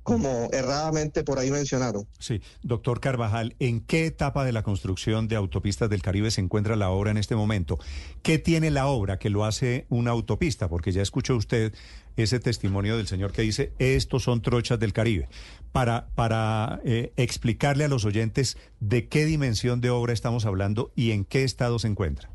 como 0.03 0.49
erradamente 0.51 1.23
por 1.23 1.39
ahí 1.39 1.51
mencionaron. 1.51 2.05
Sí, 2.19 2.41
doctor 2.63 2.99
Carvajal, 2.99 3.55
¿en 3.59 3.79
qué 3.79 4.07
etapa 4.07 4.43
de 4.43 4.51
la 4.51 4.63
construcción 4.63 5.29
de 5.29 5.37
autopistas 5.37 5.89
del 5.89 6.01
Caribe 6.01 6.29
se 6.31 6.41
encuentra 6.41 6.75
la 6.75 6.89
obra 6.89 7.11
en 7.11 7.17
este 7.17 7.35
momento? 7.35 7.79
¿Qué 8.23 8.39
tiene 8.39 8.71
la 8.71 8.87
obra 8.87 9.19
que 9.19 9.29
lo 9.29 9.45
hace 9.45 9.85
una 9.89 10.11
autopista? 10.11 10.67
Porque 10.67 10.91
ya 10.91 11.01
escuchó 11.01 11.37
usted 11.37 11.73
ese 12.17 12.39
testimonio 12.39 12.97
del 12.97 13.07
señor 13.07 13.31
que 13.31 13.43
dice, 13.43 13.71
estos 13.79 14.23
son 14.23 14.41
trochas 14.41 14.79
del 14.79 14.91
Caribe. 14.91 15.29
Para, 15.71 16.07
para 16.15 16.81
eh, 16.83 17.13
explicarle 17.15 17.85
a 17.85 17.87
los 17.87 18.03
oyentes 18.03 18.57
de 18.81 19.07
qué 19.07 19.23
dimensión 19.23 19.79
de 19.79 19.91
obra 19.91 20.11
estamos 20.11 20.45
hablando 20.45 20.91
y 20.93 21.11
en 21.11 21.23
qué 21.23 21.43
estado 21.45 21.79
se 21.79 21.87
encuentra. 21.87 22.29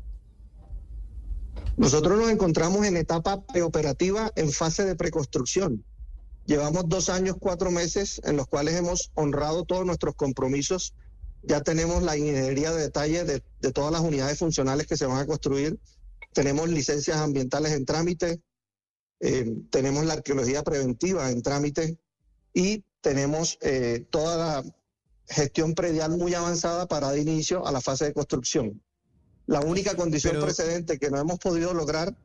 Nosotros 1.77 2.17
nos 2.17 2.31
encontramos 2.31 2.85
en 2.85 2.97
etapa 2.97 3.45
preoperativa 3.45 4.31
en 4.35 4.51
fase 4.51 4.83
de 4.83 4.95
preconstrucción. 4.95 5.85
Llevamos 6.47 6.87
dos 6.87 7.09
años, 7.09 7.35
cuatro 7.39 7.71
meses 7.71 8.21
en 8.23 8.37
los 8.37 8.47
cuales 8.47 8.75
hemos 8.75 9.11
honrado 9.15 9.63
todos 9.63 9.85
nuestros 9.85 10.15
compromisos. 10.15 10.95
Ya 11.43 11.61
tenemos 11.61 12.01
la 12.03 12.17
ingeniería 12.17 12.71
de 12.71 12.83
detalle 12.83 13.25
de, 13.25 13.41
todas 13.71 13.91
las 13.91 14.01
unidades 14.01 14.39
funcionales 14.39 14.87
que 14.87 14.97
se 14.97 15.05
van 15.05 15.19
a 15.19 15.27
construir. 15.27 15.77
Tenemos 16.33 16.69
licencias 16.69 17.17
ambientales 17.17 17.73
en 17.73 17.85
trámite. 17.85 18.41
Eh, 19.19 19.55
tenemos 19.69 20.05
la 20.05 20.13
arqueología 20.13 20.63
preventiva 20.63 21.29
en 21.29 21.41
trámite. 21.41 21.97
Y 22.53 22.83
tenemos 23.01 23.57
eh, 23.61 24.05
toda 24.09 24.37
la 24.37 24.63
gestión 25.27 25.75
predial 25.75 26.17
muy 26.17 26.33
avanzada 26.33 26.87
para 26.87 27.07
dar 27.07 27.17
inicio 27.17 27.67
a 27.67 27.71
la 27.71 27.81
fase 27.81 28.05
de 28.05 28.13
construcción. 28.13 28.81
La 29.47 29.61
única 29.61 29.95
condición 29.95 30.39
precedente 30.41 30.99
que 30.99 31.09
no 31.09 31.17
hemos 31.17 31.39
podido 31.39 31.73
lograr 31.73 32.15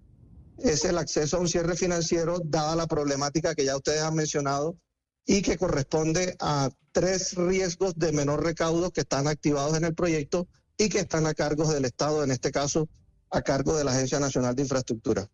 es 0.59 0.85
el 0.85 0.99
acceso 0.99 1.37
a 1.37 1.41
un 1.41 1.49
cierre 1.49 1.77
financiero, 1.77 2.41
dada 2.45 2.77
la 2.77 2.87
problemática 2.87 3.55
que 3.55 3.65
ya 3.65 3.77
ustedes 3.77 4.03
han 4.03 4.15
mencionado, 4.15 4.77
y 5.25 5.43
que 5.43 5.57
corresponde 5.57 6.37
a 6.41 6.71
tres 6.91 7.35
riesgos 7.35 7.95
de 7.97 8.13
menor 8.13 8.43
recaudo 8.43 8.91
que 8.91 9.03
están 9.03 9.29
activados 9.29 9.77
en 9.77 9.85
el 9.85 9.95
proyecto 9.95 10.49
y 10.77 10.89
que 10.89 10.99
están 10.99 11.27
a 11.27 11.35
cargo 11.35 11.73
del 11.73 11.85
Estado, 11.85 12.25
en 12.25 12.33
este 12.33 12.51
caso 12.51 12.89
a 13.31 13.41
cargo 13.41 13.77
de 13.77 13.85
la 13.85 13.93
Agencia 13.93 14.19
Nacional 14.19 14.57
de 14.57 14.63
Infraestructura. 14.63 15.31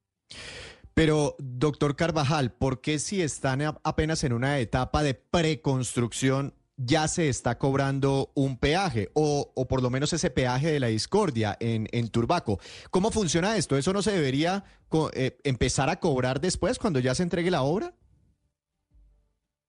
Pero, 0.92 1.36
doctor 1.38 1.96
Carvajal, 1.96 2.52
¿por 2.52 2.80
qué 2.80 2.98
si 2.98 3.22
están 3.22 3.62
apenas 3.62 4.24
en 4.24 4.32
una 4.32 4.58
etapa 4.58 5.02
de 5.02 5.14
preconstrucción 5.14 6.54
ya 6.78 7.08
se 7.08 7.28
está 7.28 7.58
cobrando 7.58 8.30
un 8.34 8.56
peaje 8.56 9.10
o, 9.14 9.52
por 9.68 9.82
lo 9.82 9.90
menos 9.90 10.12
ese 10.12 10.30
peaje 10.30 10.70
de 10.70 10.80
la 10.80 10.86
discordia 10.86 11.56
en, 11.60 11.88
en 11.90 12.08
Turbaco. 12.08 12.60
¿Cómo 12.90 13.10
funciona 13.10 13.56
esto? 13.56 13.76
¿Eso 13.76 13.92
no 13.92 14.00
se 14.00 14.12
debería 14.12 14.64
eh, 15.12 15.38
empezar 15.42 15.90
a 15.90 15.98
cobrar 15.98 16.40
después 16.40 16.78
cuando 16.78 17.00
ya 17.00 17.14
se 17.14 17.24
entregue 17.24 17.50
la 17.50 17.62
obra? 17.62 17.94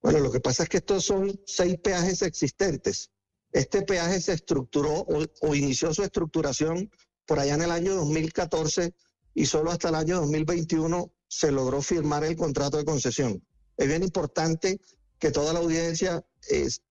Bueno, 0.01 0.19
lo 0.19 0.31
que 0.31 0.39
pasa 0.39 0.63
es 0.63 0.69
que 0.69 0.77
estos 0.77 1.03
son 1.03 1.41
seis 1.45 1.77
peajes 1.83 2.21
existentes. 2.21 3.09
Este 3.51 3.81
peaje 3.81 4.21
se 4.21 4.33
estructuró 4.33 4.93
o, 4.99 5.25
o 5.41 5.55
inició 5.55 5.93
su 5.93 6.03
estructuración 6.03 6.91
por 7.25 7.39
allá 7.39 7.55
en 7.55 7.63
el 7.63 7.71
año 7.71 7.95
2014 7.95 8.93
y 9.33 9.45
solo 9.47 9.71
hasta 9.71 9.89
el 9.89 9.95
año 9.95 10.17
2021 10.21 11.11
se 11.27 11.51
logró 11.51 11.81
firmar 11.81 12.23
el 12.23 12.35
contrato 12.35 12.77
de 12.77 12.85
concesión. 12.85 13.43
Es 13.77 13.87
bien 13.87 14.03
importante 14.03 14.79
que 15.17 15.31
toda 15.31 15.53
la 15.53 15.59
audiencia 15.59 16.23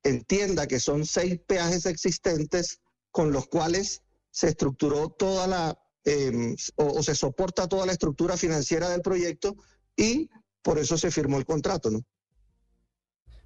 entienda 0.02 0.66
que 0.66 0.80
son 0.80 1.06
seis 1.06 1.40
peajes 1.46 1.86
existentes 1.86 2.80
con 3.10 3.32
los 3.32 3.46
cuales 3.46 4.02
se 4.30 4.48
estructuró 4.48 5.08
toda 5.08 5.46
la, 5.46 5.78
em, 6.04 6.54
o, 6.76 7.02
se 7.02 7.14
soporta 7.14 7.68
toda 7.68 7.86
la 7.86 7.92
estructura 7.92 8.36
financiera 8.36 8.88
del 8.88 9.02
proyecto 9.02 9.56
y 9.96 10.30
por 10.62 10.78
eso 10.78 10.98
se 10.98 11.10
firmó 11.10 11.38
el 11.38 11.44
contrato, 11.44 11.90
¿no? 11.90 12.04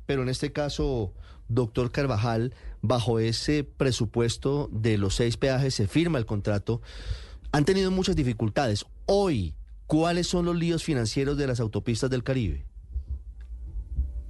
Pero 0.06 0.22
en 0.22 0.28
este 0.28 0.52
caso, 0.52 1.14
doctor 1.48 1.92
Carvajal, 1.92 2.54
bajo 2.80 3.20
ese 3.20 3.64
presupuesto 3.64 4.68
de 4.72 4.98
los 4.98 5.14
seis 5.14 5.36
peajes 5.36 5.74
se 5.74 5.86
firma 5.86 6.18
el 6.18 6.26
contrato. 6.26 6.82
Han 7.52 7.64
tenido 7.64 7.90
muchas 7.90 8.16
dificultades. 8.16 8.84
Hoy, 9.06 9.54
¿cuáles 9.86 10.26
son 10.26 10.44
los 10.46 10.56
líos 10.56 10.82
financieros 10.82 11.38
de 11.38 11.46
las 11.46 11.60
autopistas 11.60 12.10
del 12.10 12.24
Caribe? 12.24 12.66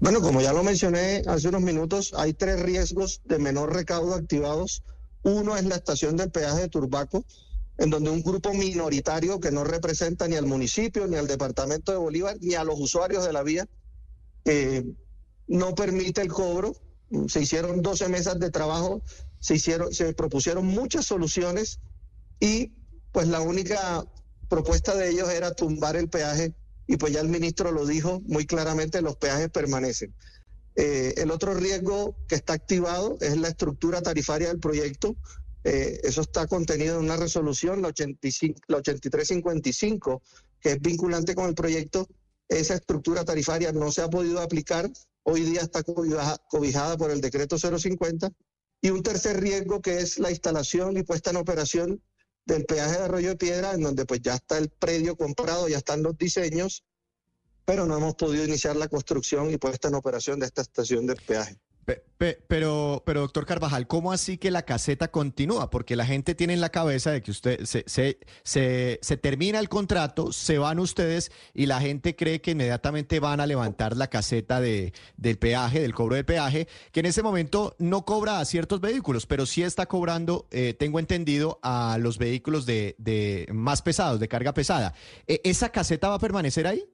Bueno, 0.02 0.20
como 0.20 0.40
ya 0.40 0.52
lo 0.52 0.64
mencioné 0.64 1.22
hace 1.28 1.47
unos 1.47 1.62
minutos, 1.62 2.12
hay 2.16 2.34
tres 2.34 2.60
riesgos 2.60 3.20
de 3.24 3.39
menor 3.39 3.72
recaudo 3.72 4.14
activados. 4.14 4.82
Uno 5.22 5.56
es 5.56 5.64
la 5.64 5.76
estación 5.76 6.16
del 6.16 6.32
peaje 6.32 6.62
de 6.62 6.68
Turbaco, 6.68 7.24
en 7.78 7.89
donde 7.89 8.10
un 8.10 8.20
grupo 8.20 8.52
minoritario 8.52 9.39
que 9.39 9.52
no 9.52 9.62
representa 9.62 10.26
ni 10.26 10.34
al 10.34 10.47
municipio, 10.47 11.06
ni 11.06 11.14
al 11.14 11.28
departamento 11.28 11.92
de 11.92 11.98
Bolívar, 11.98 12.36
ni 12.40 12.55
a 12.55 12.64
los 12.64 12.81
usuarios 12.81 13.24
de 13.24 13.32
la 13.32 13.44
vía, 13.44 13.68
eh, 14.44 14.84
no 15.47 15.76
permite 15.76 16.20
el 16.20 16.32
cobro. 16.32 16.74
Se 17.28 17.40
hicieron 17.40 17.81
12 17.81 18.08
mesas 18.08 18.40
de 18.40 18.50
trabajo, 18.50 19.02
se, 19.39 19.55
hicieron, 19.55 19.94
se 19.94 20.14
propusieron 20.14 20.66
muchas 20.66 21.06
soluciones 21.06 21.78
y 22.40 22.72
pues 23.12 23.28
la 23.28 23.40
única 23.40 24.05
propuesta 24.48 24.97
de 24.97 25.10
ellos 25.10 25.31
era 25.31 25.55
tumbar 25.55 25.94
el 25.94 26.08
peaje 26.08 26.55
y 26.86 26.97
pues 26.97 27.12
ya 27.12 27.20
el 27.20 27.28
ministro 27.28 27.73
lo 27.73 27.86
dijo 27.86 28.20
muy 28.27 28.47
claramente, 28.47 29.02
los 29.02 29.17
peajes 29.17 29.51
permanecen. 29.51 30.15
Eh, 30.75 31.15
el 31.19 31.31
otro 31.31 31.55
riesgo 31.55 32.17
que 32.28 32.35
está 32.35 32.55
activado 32.55 33.19
es 33.20 33.36
la 33.36 33.49
estructura 33.49 34.01
tarifaria 34.01 34.49
del 34.49 34.59
proyecto. 34.59 35.17
Eh, 35.65 36.01
eso 36.02 36.23
está 36.23 36.47
contenido 36.47 36.99
en 36.99 37.05
una 37.05 37.17
resolución, 37.17 37.83
la, 37.83 37.89
85, 37.89 38.61
la 38.69 38.78
8355, 38.78 40.23
que 40.61 40.73
es 40.73 40.81
vinculante 40.81 41.35
con 41.35 41.47
el 41.47 41.55
proyecto. 41.55 42.09
Esa 42.49 42.75
estructura 42.75 43.25
tarifaria 43.25 43.73
no 43.73 43.93
se 43.93 44.02
ha 44.02 44.09
podido 44.09 44.41
aplicar. 44.41 44.91
Hoy 45.25 45.43
día 45.43 45.61
está 45.61 45.83
cobijada 45.83 46.97
por 46.97 47.11
el 47.11 47.20
decreto 47.20 47.59
050. 47.59 48.31
Y 48.81 48.91
un 48.91 49.02
tercer 49.02 49.41
riesgo 49.41 49.81
que 49.81 49.99
es 49.99 50.19
la 50.19 50.31
instalación 50.31 50.97
y 50.97 51.05
puesta 51.05 51.31
en 51.31 51.36
operación 51.36 52.02
del 52.45 52.65
peaje 52.65 52.99
de 52.99 53.05
Arroyo 53.05 53.37
Piedra, 53.37 53.73
en 53.73 53.83
donde 53.83 54.05
pues 54.05 54.21
ya 54.21 54.35
está 54.35 54.59
el 54.59 54.69
predio 54.69 55.17
comprado, 55.17 55.69
ya 55.69 55.79
están 55.79 56.03
los 56.03 56.17
diseños, 56.17 56.85
pero 57.65 57.87
no 57.87 57.97
hemos 57.97 58.15
podido 58.15 58.45
iniciar 58.45 58.77
la 58.77 58.89
construcción 58.89 59.51
y 59.51 59.59
puesta 59.59 59.89
en 59.89 59.95
operación 59.95 60.41
de 60.41 60.47
esta 60.47 60.62
estación 60.62 61.07
de 61.07 61.17
peaje 61.17 61.59
pero, 61.85 63.02
pero, 63.05 63.20
doctor 63.23 63.44
Carvajal, 63.44 63.89
¿cómo 63.89 64.12
así 64.12 64.39
que 64.39 64.52
la 64.52 64.62
caseta 64.62 65.11
continúa? 65.11 65.70
Porque 65.70 65.97
la 65.97 66.07
gente 66.07 66.36
tiene 66.36 66.52
en 66.52 66.61
la 66.61 66.69
cabeza 66.69 67.11
de 67.11 67.23
que 67.23 67.33
usted 67.33 67.65
se, 67.65 67.85
se, 67.86 68.19
se, 69.02 69.17
termina 69.17 69.59
el 69.59 69.69
contrato, 69.69 70.33
se 70.33 70.59
van 70.59 70.78
ustedes 70.78 71.33
y 71.52 71.67
la 71.67 71.81
gente 71.81 72.15
cree 72.15 72.41
que 72.41 72.52
inmediatamente 72.52 73.19
van 73.19 73.41
a 73.41 73.47
levantar 73.47 73.97
la 73.97 74.09
caseta 74.09 74.61
de, 74.61 74.93
del 75.17 75.39
peaje, 75.39 75.81
del 75.81 75.94
cobro 75.94 76.15
del 76.15 76.25
peaje, 76.25 76.69
que 76.93 77.01
en 77.01 77.07
ese 77.07 77.25
momento 77.25 77.75
no 77.78 78.05
cobra 78.05 78.39
a 78.39 78.44
ciertos 78.44 78.81
vehículos, 78.81 79.27
pero 79.27 79.44
sí 79.44 79.65
está 79.65 79.86
cobrando, 79.86 80.47
eh, 80.52 80.75
tengo 80.75 81.01
entendido, 81.01 81.59
a 81.62 81.99
los 81.99 82.19
vehículos 82.19 82.67
de, 82.67 82.94
de 82.99 83.49
más 83.52 83.83
pesados, 83.83 84.20
de 84.20 84.28
carga 84.28 84.55
pesada. 84.55 84.94
¿E, 85.27 85.41
¿Esa 85.43 85.70
caseta 85.70 86.09
va 86.09 86.15
a 86.15 86.20
permanecer 86.20 86.69
ahí? 86.69 86.85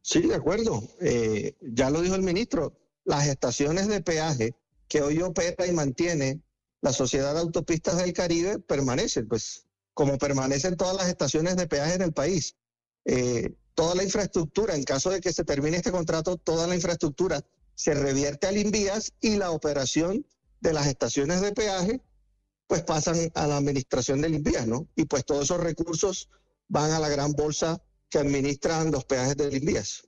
Sí, 0.00 0.22
de 0.22 0.34
acuerdo. 0.36 0.82
Eh, 1.00 1.56
ya 1.60 1.90
lo 1.90 2.00
dijo 2.00 2.14
el 2.14 2.22
ministro 2.22 2.85
las 3.06 3.26
estaciones 3.28 3.88
de 3.88 4.02
peaje 4.02 4.54
que 4.88 5.00
hoy 5.00 5.22
opera 5.22 5.66
y 5.66 5.72
mantiene 5.72 6.42
la 6.82 6.92
Sociedad 6.92 7.32
de 7.32 7.40
Autopistas 7.40 7.96
del 7.96 8.12
Caribe 8.12 8.58
permanecen, 8.58 9.26
pues 9.26 9.64
como 9.94 10.18
permanecen 10.18 10.76
todas 10.76 10.96
las 10.96 11.08
estaciones 11.08 11.56
de 11.56 11.66
peaje 11.66 11.94
en 11.94 12.02
el 12.02 12.12
país. 12.12 12.56
Eh, 13.06 13.54
toda 13.74 13.94
la 13.94 14.02
infraestructura, 14.02 14.74
en 14.74 14.84
caso 14.84 15.10
de 15.10 15.20
que 15.20 15.32
se 15.32 15.44
termine 15.44 15.78
este 15.78 15.92
contrato, 15.92 16.36
toda 16.36 16.66
la 16.66 16.74
infraestructura 16.74 17.42
se 17.74 17.94
revierte 17.94 18.46
al 18.46 18.58
Invías 18.58 19.12
y 19.20 19.36
la 19.36 19.52
operación 19.52 20.26
de 20.60 20.72
las 20.72 20.86
estaciones 20.86 21.40
de 21.40 21.52
peaje 21.52 22.00
pues 22.66 22.82
pasan 22.82 23.30
a 23.34 23.46
la 23.46 23.56
administración 23.56 24.20
del 24.20 24.34
Invías, 24.34 24.66
¿no? 24.66 24.88
Y 24.96 25.04
pues 25.04 25.24
todos 25.24 25.44
esos 25.44 25.60
recursos 25.60 26.28
van 26.68 26.90
a 26.90 26.98
la 26.98 27.08
gran 27.08 27.32
bolsa 27.32 27.80
que 28.08 28.18
administran 28.18 28.90
los 28.90 29.04
peajes 29.04 29.36
del 29.36 29.54
Invías 29.54 30.02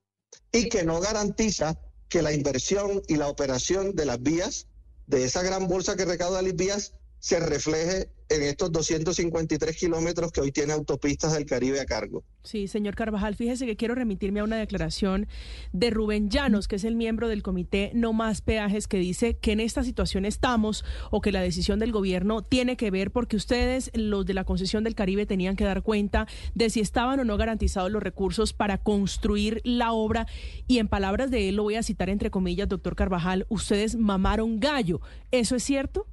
y 0.51 0.69
que 0.69 0.83
no 0.83 1.01
garantiza 1.01 1.79
que 2.09 2.23
la 2.23 2.33
inversión 2.33 3.03
y 3.09 3.17
la 3.17 3.29
operación 3.29 3.95
de 3.95 4.07
las 4.07 4.23
vías, 4.23 4.67
de 5.07 5.25
esa 5.25 5.43
gran 5.43 5.69
bolsa 5.69 5.97
que 5.97 6.05
recauda 6.05 6.43
las 6.43 6.57
vías, 6.57 6.93
se 7.19 7.41
refleje 7.41 8.11
en 8.29 8.43
estos 8.43 8.71
253 8.73 9.77
kilómetros 9.77 10.33
que 10.33 10.41
hoy 10.41 10.53
tiene 10.53 10.75
autopistas 10.75 11.33
del 11.33 11.47
Caribe 11.47 11.81
a 11.81 11.87
cargo. 11.87 12.25
Sí, 12.43 12.69
señor 12.69 12.95
Carvajal, 12.95 13.35
fíjese 13.35 13.67
que 13.67 13.77
quiero 13.77 13.95
remitirme 13.95 14.41
a 14.41 14.45
una 14.45 14.57
declaración 14.57 15.27
de 15.73 15.91
Rubén 15.91 16.29
Llanos, 16.29 16.69
que 16.69 16.77
es 16.77 16.85
el 16.85 16.95
miembro 16.95 17.29
del 17.29 17.43
comité 17.43 17.91
No 17.95 18.13
Más 18.13 18.43
Peajes, 18.43 18.87
que 18.87 18.99
dice 18.99 19.39
que 19.39 19.53
en 19.53 19.61
esta 19.61 19.83
situación 19.83 20.25
estamos 20.25 20.85
o 21.11 21.21
que 21.21 21.33
la 21.33 21.41
decisión 21.41 21.79
del 21.79 21.93
gobierno 21.93 22.43
tiene 22.43 22.77
que 22.77 22.91
ver 22.91 23.11
porque 23.11 23.37
ustedes, 23.37 23.91
los 23.95 24.27
de 24.27 24.35
la 24.35 24.45
concesión 24.45 24.85
del 24.85 24.95
Caribe, 24.95 25.27
tenían 25.27 25.57
que 25.57 25.65
dar 25.65 25.83
cuenta 25.83 26.27
de 26.55 26.71
si 26.71 26.81
estaban 26.81 27.21
o 27.21 27.25
no 27.25 27.37
garantizados 27.39 27.91
los 27.91 28.03
recursos 28.03 28.53
para 28.53 28.79
construir 28.79 29.61
la 29.65 29.93
obra. 29.93 30.27
Y 30.67 30.79
en 30.79 30.89
palabras 30.89 31.31
de 31.31 31.49
él, 31.49 31.57
lo 31.57 31.63
voy 31.63 31.77
a 31.77 31.83
citar 31.83 32.11
entre 32.11 32.31
comillas, 32.31 32.69
doctor 32.69 32.95
Carvajal, 32.95 33.47
ustedes 33.49 33.97
mamaron 33.97 34.61
gallo. 34.61 35.01
¿Eso 35.31 35.57
es 35.57 35.63
cierto? 35.63 36.07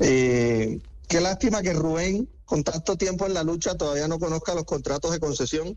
Eh, 0.00 0.80
qué 1.08 1.20
lástima 1.20 1.62
que 1.62 1.72
Rubén, 1.72 2.28
con 2.44 2.64
tanto 2.64 2.96
tiempo 2.96 3.26
en 3.26 3.34
la 3.34 3.44
lucha, 3.44 3.76
todavía 3.76 4.08
no 4.08 4.18
conozca 4.18 4.54
los 4.54 4.64
contratos 4.64 5.12
de 5.12 5.20
concesión. 5.20 5.76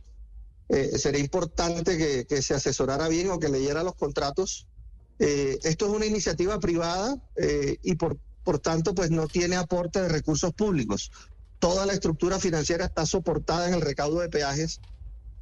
Eh, 0.69 0.97
sería 0.97 1.19
importante 1.19 2.25
que, 2.27 2.41
se 2.41 2.53
asesorara 2.53 3.07
bien 3.07 3.29
o 3.29 3.39
que 3.39 3.49
leyera 3.49 3.83
los 3.83 3.95
contratos. 3.95 4.65
Eh, 5.19 5.59
esto 5.63 5.85
es 5.87 5.91
una 5.91 6.05
iniciativa 6.05 6.59
privada 6.59 7.15
eh, 7.35 7.77
y 7.83 7.95
por, 7.95 8.17
por 8.43 8.59
tanto 8.59 8.95
pues 8.95 9.11
no 9.11 9.27
tiene 9.27 9.55
aporte 9.55 10.01
de 10.01 10.09
recursos 10.09 10.53
públicos. 10.53 11.11
Toda 11.59 11.85
la 11.85 11.93
estructura 11.93 12.39
financiera 12.39 12.85
está 12.85 13.05
soportada 13.05 13.67
en 13.67 13.75
el 13.75 13.81
recaudo 13.81 14.19
de 14.19 14.29
peajes 14.29 14.81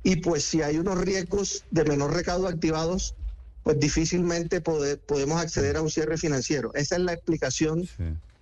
y 0.04 0.18
pues 0.18 0.44
si 0.44 0.62
hay 0.62 0.78
unos 0.78 1.00
riesgos 1.00 1.64
de 1.72 1.86
menor 1.86 2.14
recaudo 2.14 2.48
activados, 2.48 3.16
pues 3.64 3.80
difícilmente 3.80 4.60
podemos 4.62 5.40
acceder 5.40 5.78
a 5.78 5.82
un 5.82 5.90
cierre 5.90 6.18
financiero. 6.18 6.74
Esa 6.74 6.96
es 6.96 7.02
la 7.02 7.14
explicación 7.14 7.88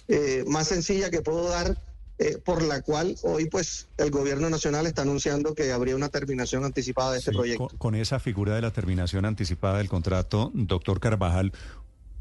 eh, 0.10 0.44
más 0.48 0.68
sencilla 0.68 1.10
que 1.10 1.22
puedo 1.22 1.48
dar, 1.48 1.78
eh, 2.18 2.38
por 2.44 2.64
la 2.64 2.82
cual 2.82 3.16
hoy 3.24 3.48
pues 3.48 3.88
el 3.98 4.12
gobierno 4.12 4.50
nacional 4.50 4.88
está 4.88 5.04
anunciando 5.04 5.56
que 5.56 5.72
habría 5.72 5.96
una 5.96 6.10
terminación 6.10 6.66
anticipada 6.66 7.14
de 7.14 7.20
este 7.20 7.32
proyecto. 7.32 7.68
Con, 7.70 7.78
con, 7.78 7.96
esa 7.96 8.20
figura 8.20 8.56
de 8.56 8.62
la 8.62 8.72
terminación 8.72 9.24
anticipada 9.24 9.78
del 9.78 9.88
contrato, 9.88 10.52
doctor 10.54 11.00
Carvajal, 11.00 11.54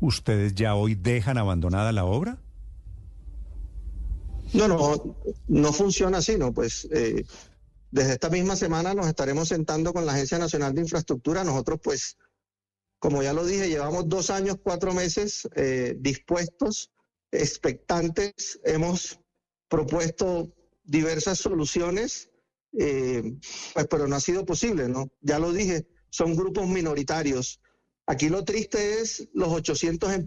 ¿ustedes 0.01 0.55
ya 0.55 0.75
hoy 0.75 0.95
dejan 0.95 1.39
abandonada 1.39 1.91
la 1.91 2.05
obra? 2.05 2.39
No, 4.53 4.69
no, 4.69 5.17
no 5.49 5.73
funciona 5.73 6.19
así, 6.19 6.37
¿no? 6.37 6.53
Pues 6.53 6.87
eh, 6.93 7.25
desde 7.91 8.13
esta 8.13 8.29
misma 8.31 8.55
semana 8.55 8.95
nos 8.95 9.07
estaremos 9.07 9.49
sentando 9.49 9.93
con 9.93 10.07
la 10.07 10.13
Agencia 10.13 10.39
Nacional 10.39 10.75
de 10.75 10.83
Infraestructura. 10.83 11.43
Nosotros, 11.43 11.81
pues, 11.83 12.19
como 12.99 13.23
ya 13.23 13.33
lo 13.33 13.47
dije, 13.47 13.69
llevamos 13.69 14.09
dos 14.09 14.31
años, 14.31 14.59
cuatro 14.63 14.93
meses 14.93 15.49
eh, 15.57 15.97
dispuestos 15.99 16.91
expectantes, 17.33 18.61
hemos 18.65 19.21
propuesto 19.69 20.53
diversas 20.85 21.39
soluciones, 21.39 22.31
eh, 22.79 23.37
pues, 23.75 23.87
pero 23.91 24.09
no 24.09 24.17
ha 24.17 24.21
sido 24.21 24.45
posible, 24.45 24.89
¿no? 24.89 25.11
Ya 25.21 25.39
lo 25.39 25.53
dije, 25.53 25.87
son 26.11 26.35
grupos 26.35 26.67
minoritarios. 26.69 27.61
Aquí 28.07 28.29
lo 28.29 28.45
triste 28.45 29.01
es 29.01 29.29
los 29.35 29.49
800 29.49 30.21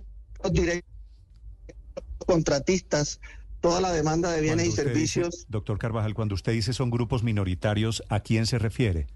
directos 0.52 0.92
contratistas, 2.28 3.20
toda 3.60 3.82
la 3.82 3.92
demanda 3.92 4.32
de 4.32 4.42
bienes 4.42 4.68
y 4.68 4.72
servicios. 4.72 5.46
doctor 5.50 5.80
Carvajal, 5.80 6.14
cuando 6.14 6.36
usted 6.36 6.52
dice 6.52 6.74
son 6.74 6.92
grupos 6.92 7.24
minoritarios, 7.24 8.04
¿a 8.10 8.20
quién 8.20 8.46
se 8.46 8.60
refiere? 8.60 9.08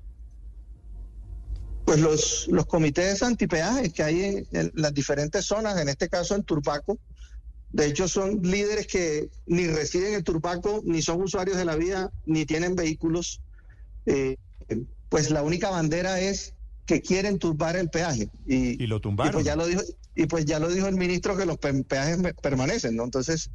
Pues 1.86 2.00
los, 2.00 2.48
los 2.48 2.66
comités 2.66 3.22
antipeajes 3.22 3.94
que 3.94 4.02
hay 4.02 4.48
en 4.52 4.72
las 4.74 4.94
diferentes 4.94 5.46
zonas, 5.46 5.80
en 5.80 5.88
este 5.88 6.10
caso 6.10 6.34
en 6.34 6.44
Turbaco, 6.44 6.98
de 7.76 7.88
hecho, 7.88 8.08
son 8.08 8.40
líderes 8.42 8.88
que 8.88 9.28
ni 9.48 9.68
residen 9.68 10.14
en 10.14 10.24
Turbaco, 10.24 10.82
ni 10.86 11.02
son 11.02 11.22
usuarios 11.22 11.58
de 11.58 11.66
la 11.66 11.76
vía, 11.76 12.10
ni 12.26 12.46
tienen 12.46 12.74
vehículos. 12.74 13.42
Eh, 14.06 14.38
pues 15.10 15.30
la 15.30 15.44
única 15.44 15.72
bandera 15.72 16.22
es 16.22 16.54
que 16.86 17.02
quieren 17.02 17.38
turbar 17.38 17.76
el 17.76 17.90
peaje. 17.90 18.30
Y, 18.48 18.78
lo 18.88 19.02
tumbaron. 19.02 19.32
Y 19.32 19.34
pues 19.34 19.46
ya 19.46 19.58
lo 19.58 19.68
dijo, 19.68 19.82
y 20.16 20.26
pues 20.26 20.46
ya 20.46 20.60
lo 20.60 20.70
dijo 20.70 20.88
el 20.88 20.96
ministro 20.96 21.36
que 21.36 21.46
los 21.46 21.58
peajes 21.58 22.18
permanecen, 22.42 22.96
¿no? 22.96 23.04
Entonces, 23.04 23.52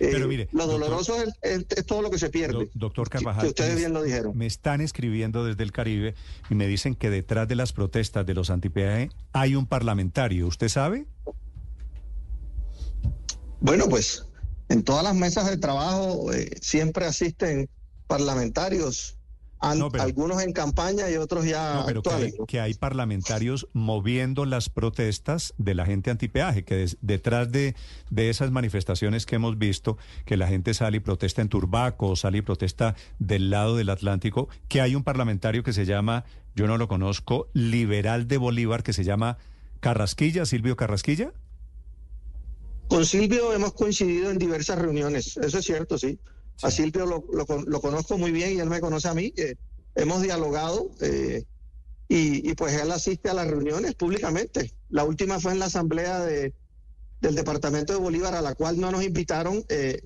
pero 0.00 0.26
mire, 0.26 0.48
lo 0.50 0.66
doloroso 0.66 1.14
es, 1.40 1.86
todo 1.86 2.02
lo 2.02 2.10
que 2.10 2.18
se 2.18 2.28
pierde. 2.28 2.70
doctor 2.74 3.08
Carvajal, 3.08 3.46
ustedes 3.46 3.76
bien 3.76 3.92
lo 3.92 4.02
dijeron. 4.02 4.36
Me 4.36 4.46
están 4.46 4.80
escribiendo 4.80 5.44
desde 5.44 5.62
el 5.62 5.70
Caribe 5.70 6.16
y 6.48 6.56
me 6.56 6.66
dicen 6.66 6.96
que 6.96 7.08
detrás 7.08 7.46
de 7.46 7.54
las 7.54 7.72
protestas 7.72 8.26
de 8.26 8.34
los 8.34 8.50
antipeaje 8.50 9.10
hay 9.32 9.54
un 9.54 9.66
parlamentario. 9.66 10.48
¿Usted 10.48 10.68
sabe? 10.68 11.06
Bueno, 13.60 13.88
pues 13.88 14.26
en 14.68 14.82
todas 14.82 15.04
las 15.04 15.14
mesas 15.14 15.48
de 15.48 15.56
trabajo 15.56 16.32
eh, 16.32 16.50
siempre 16.60 17.04
asisten 17.04 17.68
parlamentarios, 18.06 19.16
algunos 19.60 20.42
en 20.42 20.52
campaña 20.52 21.10
y 21.10 21.16
otros 21.16 21.44
ya 21.44 21.74
no, 21.74 21.86
pero 21.86 22.02
Que, 22.46 22.60
hay, 22.60 22.72
parlamentarios 22.72 23.68
moviendo 23.74 24.46
las 24.46 24.70
protestas 24.70 25.52
de 25.58 25.74
la 25.74 25.84
gente 25.84 26.10
antipeaje, 26.10 26.64
que 26.64 26.86
detrás 27.02 27.52
de, 27.52 27.76
de, 28.08 28.30
esas 28.30 28.50
manifestaciones 28.50 29.26
que 29.26 29.36
hemos 29.36 29.58
visto, 29.58 29.98
que 30.24 30.38
la 30.38 30.46
gente 30.46 30.72
sale 30.72 30.96
y 30.96 31.00
protesta 31.00 31.42
en 31.42 31.50
Turbaco, 31.50 32.16
sale 32.16 32.38
y 32.38 32.42
protesta 32.42 32.96
del 33.18 33.50
lado 33.50 33.76
del 33.76 33.90
Atlántico, 33.90 34.48
que 34.68 34.80
hay 34.80 34.94
un 34.94 35.04
parlamentario 35.04 35.62
que 35.62 35.74
se 35.74 35.84
llama, 35.84 36.24
yo 36.56 36.66
no 36.66 36.78
lo 36.78 36.88
conozco, 36.88 37.48
liberal 37.52 38.28
de 38.28 38.38
Bolívar, 38.38 38.82
que 38.82 38.94
se 38.94 39.04
llama 39.04 39.36
Carrasquilla, 39.80 40.46
Silvio 40.46 40.76
Carrasquilla. 40.76 41.32
Con 42.90 43.06
Silvio 43.06 43.54
hemos 43.54 43.72
coincidido 43.74 44.32
en 44.32 44.38
diversas 44.38 44.76
reuniones, 44.76 45.36
eso 45.36 45.58
es 45.58 45.64
cierto, 45.64 45.96
sí. 45.96 46.18
A 46.60 46.72
Silvio 46.72 47.06
lo, 47.06 47.80
conozco 47.80 48.18
muy 48.18 48.32
bien 48.32 48.52
y 48.52 48.58
él 48.58 48.68
me 48.68 48.80
conoce 48.80 49.06
a 49.06 49.14
mí. 49.14 49.32
hemos 49.94 50.22
dialogado 50.22 50.90
eh, 51.00 51.44
y, 52.08 52.52
pues 52.54 52.74
él 52.74 52.90
asiste 52.90 53.30
a 53.30 53.34
las 53.34 53.46
reuniones 53.46 53.94
públicamente. 53.94 54.72
La 54.88 55.04
última 55.04 55.38
fue 55.38 55.52
en 55.52 55.60
la 55.60 55.66
asamblea 55.66 56.18
de, 56.18 56.52
del 57.20 57.36
departamento 57.36 57.92
de 57.92 58.00
Bolívar, 58.00 58.34
a 58.34 58.42
la 58.42 58.56
cual 58.56 58.80
no 58.80 58.90
nos 58.90 59.04
invitaron, 59.04 59.64
eh, 59.68 60.02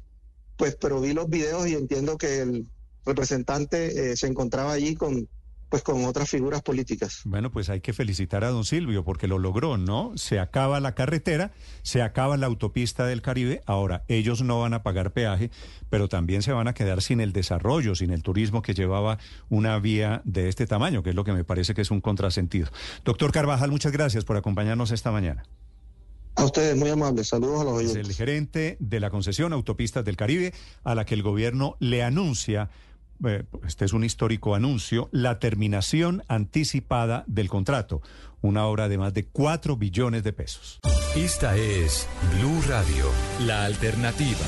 pues 0.58 0.76
pero 0.76 1.00
vi 1.00 1.14
los 1.14 1.30
videos 1.30 1.66
y 1.66 1.76
entiendo 1.76 2.18
que 2.18 2.40
el 2.40 2.68
representante 3.06 4.12
eh, 4.12 4.16
se 4.18 4.26
encontraba 4.26 4.72
allí 4.72 4.94
con, 4.94 5.26
pues 5.74 5.82
con 5.82 6.04
otras 6.04 6.30
figuras 6.30 6.62
políticas. 6.62 7.22
Bueno, 7.24 7.50
pues 7.50 7.68
hay 7.68 7.80
que 7.80 7.92
felicitar 7.92 8.44
a 8.44 8.50
don 8.50 8.64
Silvio 8.64 9.02
porque 9.02 9.26
lo 9.26 9.40
logró, 9.40 9.76
¿no? 9.76 10.12
Se 10.14 10.38
acaba 10.38 10.78
la 10.78 10.94
carretera, 10.94 11.50
se 11.82 12.00
acaba 12.00 12.36
la 12.36 12.46
autopista 12.46 13.06
del 13.06 13.22
Caribe, 13.22 13.60
ahora 13.66 14.04
ellos 14.06 14.42
no 14.42 14.60
van 14.60 14.72
a 14.72 14.84
pagar 14.84 15.10
peaje, 15.10 15.50
pero 15.90 16.08
también 16.08 16.42
se 16.42 16.52
van 16.52 16.68
a 16.68 16.74
quedar 16.74 17.02
sin 17.02 17.20
el 17.20 17.32
desarrollo, 17.32 17.96
sin 17.96 18.12
el 18.12 18.22
turismo 18.22 18.62
que 18.62 18.72
llevaba 18.72 19.18
una 19.48 19.76
vía 19.80 20.22
de 20.24 20.48
este 20.48 20.68
tamaño, 20.68 21.02
que 21.02 21.10
es 21.10 21.16
lo 21.16 21.24
que 21.24 21.32
me 21.32 21.42
parece 21.42 21.74
que 21.74 21.80
es 21.80 21.90
un 21.90 22.00
contrasentido. 22.00 22.68
Doctor 23.04 23.32
Carvajal, 23.32 23.72
muchas 23.72 23.90
gracias 23.90 24.24
por 24.24 24.36
acompañarnos 24.36 24.92
esta 24.92 25.10
mañana. 25.10 25.42
A 26.36 26.44
ustedes, 26.44 26.76
muy 26.76 26.90
amables. 26.90 27.26
Saludos 27.26 27.62
a 27.62 27.64
los 27.64 27.72
oyentes. 27.72 27.96
Es 27.96 28.08
el 28.10 28.14
gerente 28.14 28.76
de 28.78 29.00
la 29.00 29.10
concesión 29.10 29.52
Autopistas 29.52 30.04
del 30.04 30.16
Caribe, 30.16 30.54
a 30.84 30.94
la 30.94 31.04
que 31.04 31.14
el 31.14 31.24
gobierno 31.24 31.76
le 31.80 32.04
anuncia 32.04 32.70
eh, 33.26 33.44
este 33.66 33.84
es 33.84 33.92
un 33.92 34.04
histórico 34.04 34.54
anuncio, 34.54 35.08
la 35.12 35.38
terminación 35.38 36.22
anticipada 36.28 37.24
del 37.26 37.48
contrato, 37.48 38.02
una 38.40 38.66
obra 38.66 38.88
de 38.88 38.98
más 38.98 39.14
de 39.14 39.26
4 39.26 39.76
billones 39.76 40.22
de 40.22 40.32
pesos. 40.32 40.80
Esta 41.16 41.56
es 41.56 42.08
Blue 42.36 42.60
Radio, 42.68 43.06
la 43.46 43.64
alternativa. 43.64 44.46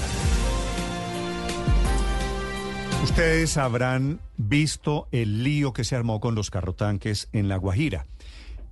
Ustedes 3.04 3.56
habrán 3.56 4.20
visto 4.36 5.08
el 5.12 5.44
lío 5.44 5.72
que 5.72 5.84
se 5.84 5.94
armó 5.94 6.20
con 6.20 6.34
los 6.34 6.50
carrotanques 6.50 7.28
en 7.32 7.48
La 7.48 7.56
Guajira. 7.56 8.06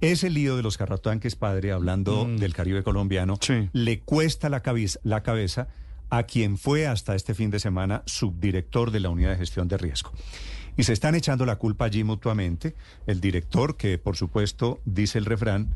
Ese 0.01 0.29
lío 0.29 0.57
de 0.57 0.63
los 0.63 0.77
carrotanques, 0.77 1.37
padre, 1.37 1.73
hablando 1.73 2.27
mm. 2.27 2.37
del 2.37 2.53
Caribe 2.53 2.83
colombiano, 2.83 3.39
le 3.73 4.01
cuesta 4.01 4.49
la 4.49 4.61
cabeza, 4.61 4.99
la 5.03 5.23
cabeza 5.23 5.69
a 6.17 6.23
quien 6.23 6.59
fue 6.59 6.87
hasta 6.87 7.17
este 7.17 7.35
fin 7.35 7.51
de 7.51 7.59
semana 7.59 8.05
subdirector 8.07 8.93
de 8.93 9.01
la 9.01 9.11
unidad 9.11 9.31
de 9.31 9.37
gestión 9.37 9.67
de 9.67 9.79
riesgo. 9.79 10.13
Y 10.77 10.85
se 10.85 10.93
están 10.93 11.17
echando 11.17 11.45
la 11.45 11.57
culpa 11.57 11.87
allí 11.87 12.05
mutuamente. 12.05 12.77
El 13.07 13.21
director, 13.21 13.77
que 13.77 13.99
por 13.99 14.17
supuesto 14.17 14.81
dice 14.85 15.19
el 15.19 15.25
refrán, 15.25 15.75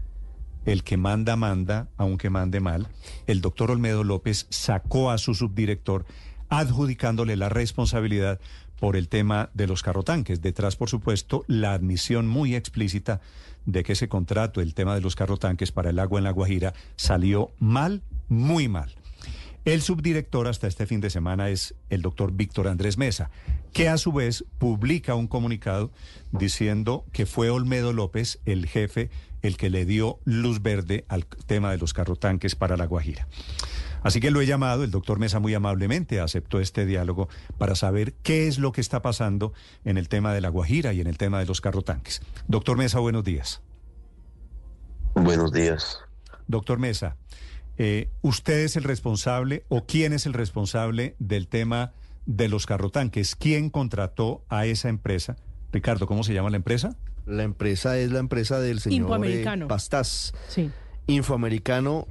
el 0.64 0.84
que 0.84 0.96
manda, 0.96 1.34
manda, 1.34 1.88
aunque 1.96 2.30
mande 2.30 2.60
mal. 2.60 2.86
El 3.26 3.40
doctor 3.40 3.72
Olmedo 3.72 4.04
López 4.04 4.46
sacó 4.50 5.10
a 5.10 5.18
su 5.18 5.34
subdirector 5.34 6.04
adjudicándole 6.48 7.36
la 7.36 7.48
responsabilidad 7.48 8.40
por 8.78 8.94
el 8.94 9.08
tema 9.08 9.50
de 9.54 9.66
los 9.66 9.82
carrotanques. 9.82 10.40
Detrás, 10.40 10.76
por 10.76 10.88
supuesto, 10.88 11.44
la 11.48 11.72
admisión 11.72 12.28
muy 12.28 12.54
explícita 12.54 13.20
de 13.66 13.82
que 13.82 13.94
ese 13.94 14.08
contrato, 14.08 14.60
el 14.60 14.74
tema 14.74 14.94
de 14.94 15.00
los 15.00 15.16
carrotanques 15.16 15.72
para 15.72 15.90
el 15.90 15.98
agua 15.98 16.20
en 16.20 16.24
la 16.24 16.30
Guajira, 16.30 16.74
salió 16.94 17.50
mal, 17.58 18.02
muy 18.28 18.68
mal. 18.68 18.94
El 19.64 19.82
subdirector 19.82 20.48
hasta 20.48 20.66
este 20.66 20.86
fin 20.86 21.00
de 21.00 21.10
semana 21.10 21.50
es 21.50 21.74
el 21.90 22.00
doctor 22.00 22.32
Víctor 22.32 22.68
Andrés 22.68 22.96
Mesa, 22.96 23.30
que 23.72 23.88
a 23.88 23.98
su 23.98 24.12
vez 24.12 24.44
publica 24.58 25.14
un 25.14 25.26
comunicado 25.26 25.90
diciendo 26.32 27.04
que 27.12 27.26
fue 27.26 27.50
Olmedo 27.50 27.92
López, 27.92 28.40
el 28.46 28.66
jefe, 28.66 29.10
el 29.42 29.56
que 29.56 29.70
le 29.70 29.84
dio 29.84 30.20
luz 30.24 30.62
verde 30.62 31.04
al 31.08 31.26
tema 31.26 31.70
de 31.70 31.78
los 31.78 31.92
carrotanques 31.92 32.54
para 32.54 32.76
La 32.76 32.86
Guajira. 32.86 33.28
Así 34.02 34.20
que 34.20 34.30
lo 34.30 34.40
he 34.40 34.46
llamado, 34.46 34.84
el 34.84 34.90
doctor 34.90 35.18
Mesa 35.18 35.40
muy 35.40 35.54
amablemente 35.54 36.20
aceptó 36.20 36.60
este 36.60 36.86
diálogo 36.86 37.28
para 37.58 37.74
saber 37.74 38.14
qué 38.22 38.46
es 38.46 38.58
lo 38.58 38.72
que 38.72 38.80
está 38.80 39.02
pasando 39.02 39.52
en 39.84 39.98
el 39.98 40.08
tema 40.08 40.32
de 40.32 40.40
la 40.40 40.48
Guajira 40.48 40.92
y 40.92 41.00
en 41.00 41.08
el 41.08 41.18
tema 41.18 41.40
de 41.40 41.46
los 41.46 41.60
carrotanques. 41.60 42.22
Doctor 42.46 42.78
Mesa, 42.78 43.00
buenos 43.00 43.24
días. 43.24 43.60
Buenos 45.14 45.52
días. 45.52 45.98
Doctor 46.46 46.78
Mesa, 46.78 47.16
eh, 47.78 48.08
¿usted 48.22 48.60
es 48.64 48.76
el 48.76 48.84
responsable 48.84 49.64
o 49.68 49.86
quién 49.86 50.12
es 50.12 50.26
el 50.26 50.32
responsable 50.34 51.14
del 51.18 51.48
tema 51.48 51.92
de 52.26 52.48
los 52.48 52.66
carrotanques? 52.66 53.36
¿Quién 53.36 53.70
contrató 53.70 54.44
a 54.48 54.66
esa 54.66 54.88
empresa? 54.88 55.36
Ricardo, 55.72 56.06
¿cómo 56.06 56.24
se 56.24 56.34
llama 56.34 56.50
la 56.50 56.56
empresa? 56.56 56.96
La 57.26 57.42
empresa 57.42 57.98
es 57.98 58.10
la 58.10 58.18
empresa 58.20 58.58
del 58.60 58.80
señor 58.80 59.00
Infoamericano. 59.02 59.66
eh, 59.66 59.68
Pastas. 59.68 60.32
Sí. 60.48 60.70
Infoamericano 61.06 62.06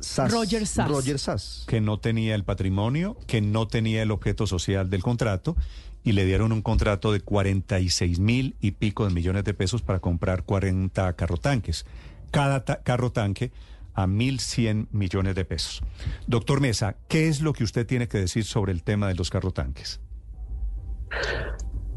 SAS. 0.00 0.30
Roger 0.32 0.66
Sass. 0.66 0.88
Roger 0.88 1.18
Sass. 1.18 1.64
Que 1.66 1.80
no 1.80 1.98
tenía 1.98 2.34
el 2.34 2.44
patrimonio, 2.44 3.16
que 3.26 3.40
no 3.40 3.66
tenía 3.68 4.02
el 4.02 4.10
objeto 4.10 4.46
social 4.46 4.90
del 4.90 5.02
contrato 5.02 5.56
y 6.04 6.12
le 6.12 6.24
dieron 6.26 6.52
un 6.52 6.62
contrato 6.62 7.12
de 7.12 7.20
46 7.20 8.18
mil 8.20 8.56
y 8.60 8.72
pico 8.72 9.06
de 9.08 9.12
millones 9.14 9.44
de 9.44 9.54
pesos 9.54 9.82
para 9.82 10.00
comprar 10.00 10.44
40 10.44 11.12
carrotanques. 11.14 11.86
Cada 12.30 12.64
ta- 12.64 12.82
carro 12.82 13.10
tanque 13.10 13.52
a 13.98 14.06
1.100 14.06 14.86
millones 14.92 15.34
de 15.34 15.44
pesos. 15.44 15.82
Doctor 16.28 16.60
Mesa, 16.60 16.94
¿qué 17.08 17.26
es 17.26 17.40
lo 17.40 17.52
que 17.52 17.64
usted 17.64 17.84
tiene 17.84 18.06
que 18.06 18.18
decir 18.18 18.44
sobre 18.44 18.70
el 18.70 18.84
tema 18.84 19.08
de 19.08 19.16
los 19.16 19.28
carrotanques? 19.28 20.00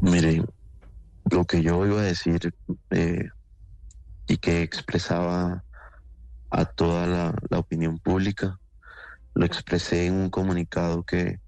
Mire, 0.00 0.44
lo 1.30 1.44
que 1.44 1.62
yo 1.62 1.86
iba 1.86 2.00
a 2.00 2.04
decir 2.04 2.52
eh, 2.90 3.28
y 4.26 4.36
que 4.38 4.62
expresaba 4.62 5.62
a 6.50 6.64
toda 6.64 7.06
la, 7.06 7.34
la 7.48 7.58
opinión 7.60 8.00
pública, 8.00 8.58
lo 9.34 9.46
expresé 9.46 10.06
en 10.06 10.14
un 10.14 10.30
comunicado 10.30 11.04
que, 11.04 11.38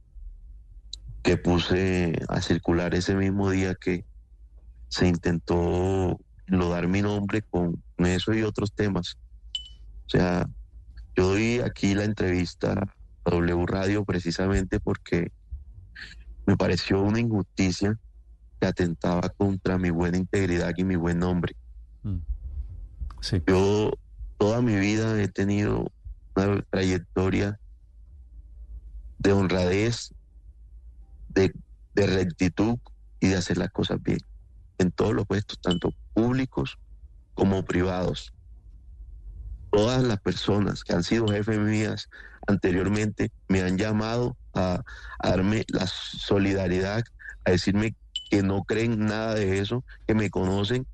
que 1.24 1.36
puse 1.36 2.16
a 2.28 2.40
circular 2.40 2.94
ese 2.94 3.16
mismo 3.16 3.50
día 3.50 3.74
que 3.74 4.04
se 4.86 5.08
intentó 5.08 6.20
enlodar 6.46 6.86
mi 6.86 7.02
nombre 7.02 7.42
con 7.42 7.82
eso 7.98 8.32
y 8.32 8.42
otros 8.44 8.72
temas. 8.72 9.18
O 10.06 10.08
sea, 10.08 10.46
yo 11.16 11.28
doy 11.28 11.60
aquí 11.60 11.94
la 11.94 12.04
entrevista 12.04 12.72
a 13.24 13.30
W 13.30 13.66
Radio 13.66 14.04
precisamente 14.04 14.80
porque 14.80 15.32
me 16.46 16.56
pareció 16.56 17.00
una 17.00 17.20
injusticia 17.20 17.98
que 18.60 18.66
atentaba 18.66 19.28
contra 19.30 19.78
mi 19.78 19.90
buena 19.90 20.18
integridad 20.18 20.72
y 20.76 20.84
mi 20.84 20.96
buen 20.96 21.18
nombre. 21.18 21.54
Sí. 23.20 23.42
Yo 23.46 23.92
toda 24.36 24.60
mi 24.60 24.76
vida 24.76 25.20
he 25.20 25.28
tenido 25.28 25.90
una 26.36 26.62
trayectoria 26.70 27.58
de 29.18 29.32
honradez, 29.32 30.12
de, 31.28 31.54
de 31.94 32.06
rectitud 32.06 32.76
y 33.20 33.28
de 33.28 33.36
hacer 33.36 33.56
las 33.56 33.70
cosas 33.70 34.02
bien 34.02 34.18
en 34.78 34.90
todos 34.92 35.14
los 35.14 35.26
puestos, 35.26 35.58
tanto 35.60 35.90
públicos 36.12 36.78
como 37.34 37.64
privados. 37.64 38.32
Todas 39.74 40.02
las 40.04 40.20
personas 40.20 40.84
que 40.84 40.92
han 40.92 41.02
sido 41.02 41.26
jefes 41.26 41.58
mías 41.58 42.08
anteriormente 42.46 43.30
me 43.48 43.62
han 43.62 43.76
llamado 43.76 44.36
a, 44.54 44.82
a 45.18 45.28
darme 45.28 45.64
la 45.68 45.86
solidaridad, 45.86 47.02
a 47.44 47.50
decirme 47.50 47.96
que 48.30 48.42
no 48.42 48.62
creen 48.64 49.04
nada 49.04 49.34
de 49.34 49.58
eso, 49.58 49.84
que 50.06 50.14
me 50.14 50.30
conocen 50.30 50.86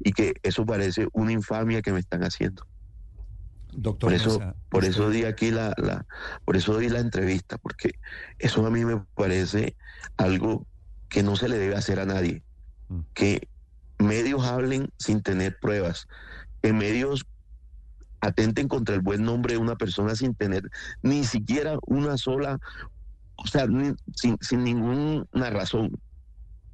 y 0.00 0.12
que 0.12 0.34
eso 0.42 0.66
parece 0.66 1.06
una 1.12 1.32
infamia 1.32 1.82
que 1.82 1.92
me 1.92 2.00
están 2.00 2.22
haciendo. 2.22 2.64
Doctor 3.72 4.10
Por 4.10 4.12
eso, 4.14 4.38
Mesa, 4.40 4.56
por 4.68 4.84
eso 4.84 5.06
usted- 5.06 5.20
di 5.20 5.24
aquí 5.24 5.50
la, 5.50 5.72
la, 5.76 6.06
por 6.44 6.56
eso 6.56 6.76
di 6.78 6.88
la 6.88 7.00
entrevista, 7.00 7.58
porque 7.58 7.92
eso 8.38 8.66
a 8.66 8.70
mí 8.70 8.84
me 8.84 9.04
parece 9.14 9.76
algo 10.16 10.66
que 11.08 11.22
no 11.22 11.36
se 11.36 11.48
le 11.48 11.58
debe 11.58 11.76
hacer 11.76 12.00
a 12.00 12.06
nadie. 12.06 12.42
Que 13.14 13.48
medios 13.98 14.44
hablen 14.44 14.88
sin 14.98 15.22
tener 15.22 15.58
pruebas, 15.60 16.06
que 16.62 16.72
medios 16.72 17.24
atenten 18.26 18.68
contra 18.68 18.94
el 18.94 19.00
buen 19.00 19.22
nombre 19.24 19.54
de 19.54 19.58
una 19.58 19.76
persona 19.76 20.14
sin 20.14 20.34
tener 20.34 20.68
ni 21.02 21.24
siquiera 21.24 21.78
una 21.86 22.16
sola, 22.18 22.58
o 23.36 23.46
sea, 23.46 23.66
sin, 24.14 24.36
sin 24.40 24.64
ninguna 24.64 25.50
razón. 25.50 25.90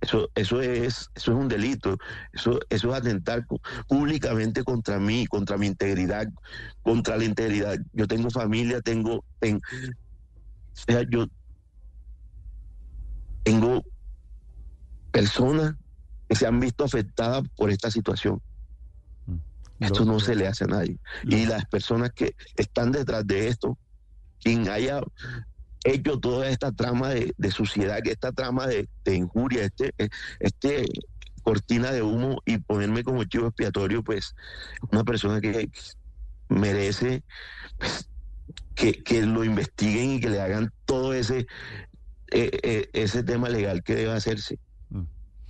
Eso, 0.01 0.29
eso 0.35 0.61
es, 0.61 1.09
eso 1.15 1.31
es 1.33 1.39
un 1.39 1.47
delito, 1.47 1.97
eso, 2.33 2.59
eso 2.69 2.91
es 2.91 2.95
atentar 2.95 3.47
públicamente 3.87 4.65
contra 4.65 4.99
mí, 4.99 5.27
contra 5.27 5.57
mi 5.57 5.69
integridad, 5.69 6.27
contra 6.83 7.17
la 7.17 7.25
integridad. 7.25 7.79
Yo 7.93 8.09
tengo 8.09 8.29
familia, 8.31 8.81
tengo, 8.81 9.25
ten- 9.39 9.59
o 9.59 10.81
sea, 10.87 11.03
yo 11.09 11.27
tengo 13.45 13.83
personas 15.13 15.75
que 16.29 16.35
se 16.35 16.47
han 16.47 16.59
visto 16.59 16.85
afectadas 16.85 17.43
por 17.57 17.71
esta 17.71 17.91
situación. 17.91 18.41
Esto 19.85 20.05
no 20.05 20.21
se 20.21 20.35
le 20.35 20.47
hace 20.47 20.65
a 20.65 20.69
nadie. 20.69 20.99
Y 21.25 21.47
las 21.47 21.67
personas 21.67 22.13
que 22.13 22.35
están 22.57 22.93
detrás 22.93 23.27
de 23.27 23.49
esto, 23.49 23.79
quien 24.41 24.69
haya 24.69 25.01
hecho 25.85 26.19
toda 26.19 26.49
esta 26.49 26.73
trama 26.73 27.11
de, 27.11 27.35
de 27.37 27.51
suciedad, 27.51 27.99
esta 28.05 28.33
trama 28.33 28.67
de, 28.67 28.89
de 29.05 29.15
injuria, 29.15 29.65
este, 29.65 29.93
este 30.39 30.87
cortina 31.43 31.91
de 31.91 32.03
humo 32.03 32.41
y 32.47 32.59
ponerme 32.59 33.03
como 33.03 33.25
chivo 33.25 33.49
expiatorio, 33.49 34.03
pues 34.03 34.35
una 34.91 35.05
persona 35.05 35.41
que 35.41 35.69
merece 36.49 37.25
pues, 37.79 38.09
que, 38.75 39.03
que 39.03 39.23
lo 39.23 39.45
investiguen 39.45 40.13
y 40.13 40.21
que 40.21 40.31
le 40.31 40.41
hagan 40.41 40.73
todo 40.85 41.15
ese, 41.15 41.47
eh, 42.31 42.51
eh, 42.63 42.91
ese 42.93 43.23
tema 43.23 43.49
legal 43.49 43.83
que 43.83 43.95
debe 43.95 44.13
hacerse. 44.13 44.59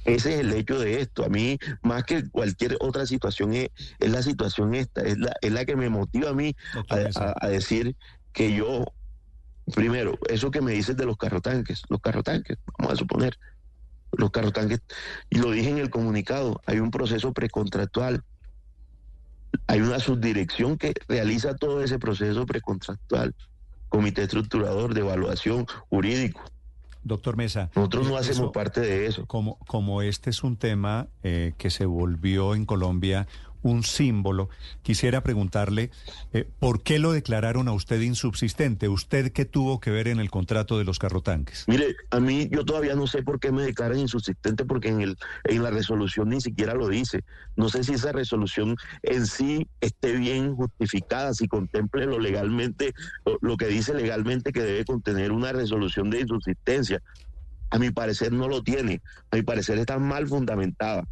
Ese 0.04 0.34
es 0.34 0.40
el 0.40 0.52
hecho 0.52 0.78
de 0.78 1.00
esto. 1.00 1.24
A 1.24 1.28
mí, 1.28 1.58
más 1.82 2.04
que 2.04 2.28
cualquier 2.30 2.76
otra 2.80 3.06
situación, 3.06 3.52
es, 3.54 3.68
es 3.98 4.10
la 4.10 4.22
situación 4.22 4.74
esta, 4.74 5.02
es 5.02 5.18
la, 5.18 5.32
es 5.40 5.52
la 5.52 5.64
que 5.64 5.76
me 5.76 5.88
motiva 5.88 6.30
a 6.30 6.34
mí 6.34 6.54
a, 6.90 6.96
a- 7.20 7.34
a 7.40 7.48
decir 7.48 7.96
que 8.32 8.52
yo, 8.54 8.84
primero, 9.74 10.18
eso 10.28 10.50
que 10.50 10.60
me 10.60 10.72
dices 10.72 10.96
de 10.96 11.06
los 11.06 11.16
carrotanques, 11.16 11.82
los 11.88 12.00
carrotanques, 12.00 12.56
vamos 12.78 12.94
a 12.94 12.96
suponer, 12.96 13.36
los 14.12 14.30
carrotanques, 14.30 14.80
y 15.30 15.38
lo 15.38 15.50
dije 15.52 15.70
en 15.70 15.78
el 15.78 15.90
comunicado, 15.90 16.60
hay 16.66 16.80
un 16.80 16.90
proceso 16.90 17.32
precontractual, 17.32 18.22
hay 19.66 19.80
una 19.80 19.98
subdirección 20.00 20.76
que 20.78 20.92
realiza 21.08 21.54
todo 21.54 21.82
ese 21.82 21.98
proceso 21.98 22.44
precontractual, 22.46 23.34
comité 23.88 24.22
estructurador 24.22 24.94
de 24.94 25.00
evaluación 25.00 25.66
jurídico. 25.88 26.42
Doctor 27.04 27.36
Mesa. 27.36 27.70
Nosotros 27.74 28.06
no 28.08 28.14
eh, 28.14 28.18
hacemos 28.20 28.36
eso- 28.38 28.52
parte 28.52 28.80
de 28.80 29.06
eso. 29.06 29.26
Como, 29.26 29.58
como 29.66 30.02
este 30.02 30.30
es 30.30 30.42
un 30.44 30.56
tema 30.56 31.08
eh, 31.22 31.52
que 31.58 31.70
se 31.70 31.84
volvió 31.86 32.54
en 32.54 32.64
Colombia 32.64 33.26
un 33.62 33.84
símbolo, 33.84 34.48
quisiera 34.82 35.22
preguntarle 35.22 35.90
eh, 36.32 36.48
por 36.58 36.82
qué 36.82 36.98
lo 36.98 37.12
declararon 37.12 37.68
a 37.68 37.72
usted 37.72 38.00
insubsistente. 38.00 38.88
¿Usted 38.88 39.32
qué 39.32 39.44
tuvo 39.44 39.80
que 39.80 39.90
ver 39.90 40.08
en 40.08 40.20
el 40.20 40.30
contrato 40.30 40.78
de 40.78 40.84
los 40.84 40.98
carrotanques? 40.98 41.64
Mire, 41.68 41.96
a 42.10 42.20
mí 42.20 42.48
yo 42.50 42.64
todavía 42.64 42.94
no 42.94 43.06
sé 43.06 43.22
por 43.22 43.40
qué 43.40 43.52
me 43.52 43.62
declaran 43.62 43.98
insubsistente 43.98 44.64
porque 44.64 44.88
en 44.88 45.00
el 45.00 45.16
en 45.44 45.62
la 45.62 45.70
resolución 45.70 46.28
ni 46.28 46.40
siquiera 46.40 46.74
lo 46.74 46.88
dice. 46.88 47.24
No 47.56 47.68
sé 47.68 47.84
si 47.84 47.94
esa 47.94 48.12
resolución 48.12 48.76
en 49.02 49.26
sí 49.26 49.68
esté 49.80 50.16
bien 50.16 50.54
justificada, 50.54 51.34
si 51.34 51.48
contemple 51.48 52.06
lo 52.06 52.18
legalmente 52.18 52.92
lo, 53.24 53.38
lo 53.40 53.56
que 53.56 53.66
dice 53.66 53.94
legalmente 53.94 54.52
que 54.52 54.62
debe 54.62 54.84
contener 54.84 55.32
una 55.32 55.52
resolución 55.52 56.10
de 56.10 56.20
insubsistencia. 56.20 57.00
A 57.70 57.78
mi 57.78 57.90
parecer 57.90 58.32
no 58.32 58.48
lo 58.48 58.62
tiene. 58.62 59.00
A 59.30 59.36
mi 59.36 59.42
parecer 59.42 59.78
está 59.78 59.98
mal 59.98 60.26
fundamentada. 60.26 61.04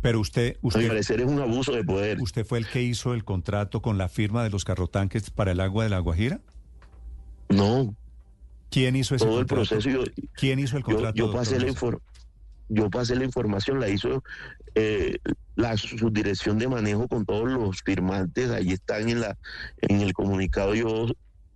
Pero 0.00 0.20
usted, 0.20 0.56
A 0.56 0.58
mi 0.62 0.68
usted, 0.68 0.88
parecer 0.88 1.20
es 1.20 1.26
un 1.26 1.40
abuso 1.40 1.72
de 1.72 1.84
poder. 1.84 2.20
¿usted 2.20 2.44
fue 2.44 2.58
el 2.58 2.66
que 2.66 2.82
hizo 2.82 3.14
el 3.14 3.24
contrato 3.24 3.82
con 3.82 3.98
la 3.98 4.08
firma 4.08 4.42
de 4.42 4.50
los 4.50 4.64
carrotanques 4.64 5.30
para 5.30 5.52
el 5.52 5.60
agua 5.60 5.84
de 5.84 5.90
la 5.90 5.98
Guajira? 5.98 6.40
No. 7.48 7.94
¿Quién 8.70 8.96
hizo 8.96 9.14
ese 9.14 9.24
Todo 9.24 9.40
el 9.40 9.46
proceso 9.46 9.88
yo, 9.88 10.02
¿Quién 10.34 10.58
hizo 10.58 10.76
el 10.76 10.82
contrato? 10.82 11.14
yo 11.16 11.32
pasé 11.32 11.60
la 11.60 11.72
yo 12.70 12.90
pasé 12.90 13.14
la 13.14 13.24
información, 13.24 13.78
la 13.78 13.88
hizo 13.88 14.24
eh, 14.74 15.18
la 15.54 15.76
subdirección 15.76 16.58
de 16.58 16.66
manejo 16.66 17.06
con 17.06 17.26
todos 17.26 17.52
los 17.52 17.82
firmantes, 17.82 18.50
ahí 18.50 18.72
están 18.72 19.08
en 19.08 19.20
la 19.20 19.36
en 19.82 20.00
el 20.00 20.14
comunicado 20.14 20.74
yo 20.74 21.06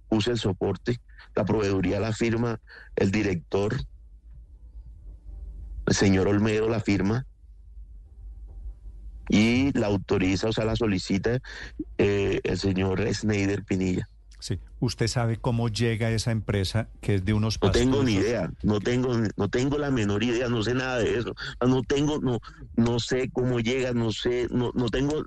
puse 0.08 0.32
el 0.32 0.38
soporte, 0.38 1.00
la 1.34 1.44
proveeduría 1.44 1.98
la 1.98 2.12
firma, 2.12 2.60
el 2.94 3.10
director, 3.10 3.74
el 5.86 5.94
señor 5.94 6.28
Olmedo 6.28 6.68
la 6.68 6.80
firma 6.80 7.26
y 9.28 9.76
la 9.78 9.88
autoriza, 9.88 10.48
o 10.48 10.52
sea, 10.52 10.64
la 10.64 10.76
solicita 10.76 11.40
eh, 11.98 12.40
el 12.42 12.58
señor 12.58 13.02
Snyder 13.12 13.64
Pinilla. 13.64 14.08
Sí. 14.40 14.60
¿Usted 14.78 15.08
sabe 15.08 15.36
cómo 15.36 15.68
llega 15.68 16.10
esa 16.10 16.30
empresa 16.30 16.88
que 17.00 17.16
es 17.16 17.24
de 17.24 17.32
unos 17.32 17.58
No 17.60 17.72
tengo 17.72 18.04
ni 18.04 18.14
idea, 18.14 18.50
no 18.62 18.78
tengo, 18.78 19.12
no 19.36 19.48
tengo 19.48 19.78
la 19.78 19.90
menor 19.90 20.22
idea, 20.22 20.48
no 20.48 20.62
sé 20.62 20.74
nada 20.74 20.98
de 20.98 21.18
eso. 21.18 21.34
No 21.66 21.82
tengo, 21.82 22.20
no, 22.20 22.38
no 22.76 23.00
sé 23.00 23.30
cómo 23.32 23.58
llega, 23.58 23.92
no 23.92 24.12
sé, 24.12 24.46
no, 24.50 24.70
no 24.74 24.88
tengo 24.88 25.24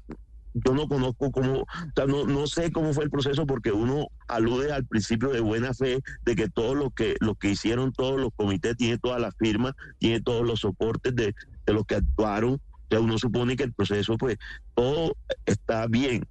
yo 0.53 0.73
no 0.73 0.87
conozco 0.87 1.31
cómo, 1.31 1.61
o 1.61 1.67
sea, 1.95 2.05
no, 2.05 2.25
no 2.25 2.47
sé 2.47 2.71
cómo 2.71 2.93
fue 2.93 3.05
el 3.05 3.09
proceso 3.09 3.45
porque 3.45 3.71
uno 3.71 4.07
alude 4.27 4.71
al 4.71 4.85
principio 4.85 5.29
de 5.29 5.39
buena 5.39 5.73
fe 5.73 5.99
de 6.25 6.35
que 6.35 6.49
todo 6.49 6.75
lo 6.75 6.89
que, 6.91 7.15
lo 7.19 7.35
que 7.35 7.49
hicieron 7.49 7.93
todos 7.93 8.19
los 8.19 8.31
comités 8.35 8.75
tiene 8.75 8.97
todas 8.97 9.21
las 9.21 9.35
firmas, 9.37 9.73
tiene 9.99 10.21
todos 10.21 10.45
los 10.45 10.61
soportes 10.61 11.15
de, 11.15 11.33
de 11.65 11.73
los 11.73 11.85
que 11.85 11.95
actuaron. 11.95 12.61
Sea, 12.91 12.99
uno 12.99 13.17
supone 13.17 13.55
que 13.55 13.63
el 13.63 13.73
proceso, 13.73 14.17
pues, 14.17 14.37
todo 14.75 15.15
está 15.45 15.87
bien. 15.87 16.25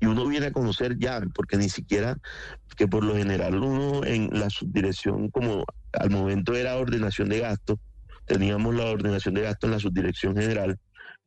Y 0.00 0.06
uno 0.06 0.26
viene 0.26 0.46
a 0.46 0.52
conocer 0.52 0.98
ya, 0.98 1.20
porque 1.34 1.58
ni 1.58 1.68
siquiera, 1.68 2.16
que 2.78 2.88
por 2.88 3.04
lo 3.04 3.14
general 3.14 3.56
uno 3.56 4.02
en 4.02 4.30
la 4.32 4.48
subdirección, 4.48 5.28
como 5.28 5.64
al 5.92 6.08
momento 6.08 6.54
era 6.54 6.78
ordenación 6.78 7.28
de 7.28 7.40
gasto, 7.40 7.78
teníamos 8.24 8.74
la 8.74 8.86
ordenación 8.86 9.34
de 9.34 9.42
gasto 9.42 9.66
en 9.66 9.72
la 9.72 9.80
subdirección 9.80 10.34
general, 10.34 10.78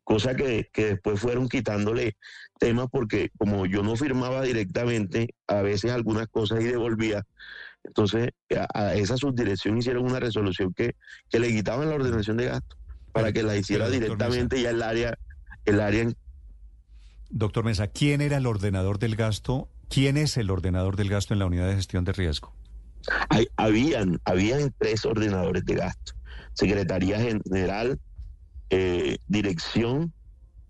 cosa 0.04 0.36
que, 0.36 0.68
que 0.74 0.88
después 0.88 1.20
fueron 1.20 1.48
quitándole 1.48 2.18
temas 2.60 2.88
porque 2.92 3.30
como 3.38 3.68
yo 3.68 3.84
no 3.84 3.96
firmaba 3.96 4.42
directamente, 4.42 5.36
a 5.46 5.62
veces 5.62 5.92
algunas 5.92 6.28
cosas 6.28 6.60
y 6.62 6.66
devolvía, 6.66 7.24
entonces 7.84 8.32
a, 8.58 8.80
a 8.80 8.96
esa 8.96 9.16
subdirección 9.16 9.78
hicieron 9.78 10.06
una 10.06 10.20
resolución 10.20 10.74
que, 10.74 10.96
que 11.30 11.40
le 11.40 11.50
quitaban 11.50 11.88
la 11.88 11.96
ordenación 11.96 12.38
de 12.38 12.46
gasto 12.46 12.76
para 13.16 13.32
que 13.32 13.44
la 13.44 13.56
hiciera 13.56 13.90
directamente 13.90 14.62
ya 14.62 14.72
el 14.72 14.84
área, 14.84 15.18
el 15.64 15.80
área 15.80 16.02
en 16.02 16.18
Doctor 17.30 17.64
Mesa, 17.64 17.88
¿quién 17.88 18.20
era 18.20 18.36
el 18.38 18.46
ordenador 18.46 19.00
del 19.00 19.16
gasto? 19.16 19.70
¿Quién 19.90 20.18
es 20.18 20.36
el 20.36 20.52
ordenador 20.52 20.98
del 20.98 21.10
gasto 21.10 21.34
en 21.34 21.40
la 21.40 21.46
unidad 21.46 21.70
de 21.70 21.76
gestión 21.76 22.04
de 22.04 22.12
riesgo? 22.12 22.54
Hay- 23.30 23.48
habían, 23.56 24.20
habían 24.26 24.74
tres 24.78 25.06
ordenadores 25.06 25.64
de 25.66 25.76
gasto. 25.76 26.12
Secretaría 26.54 27.18
General, 27.20 27.98
eh, 28.70 29.18
Dirección 29.30 30.12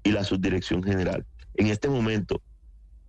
y 0.04 0.12
la 0.12 0.24
Subdirección 0.24 0.84
General. 0.84 1.26
En 1.56 1.68
este 1.68 1.90
momento, 1.90 2.42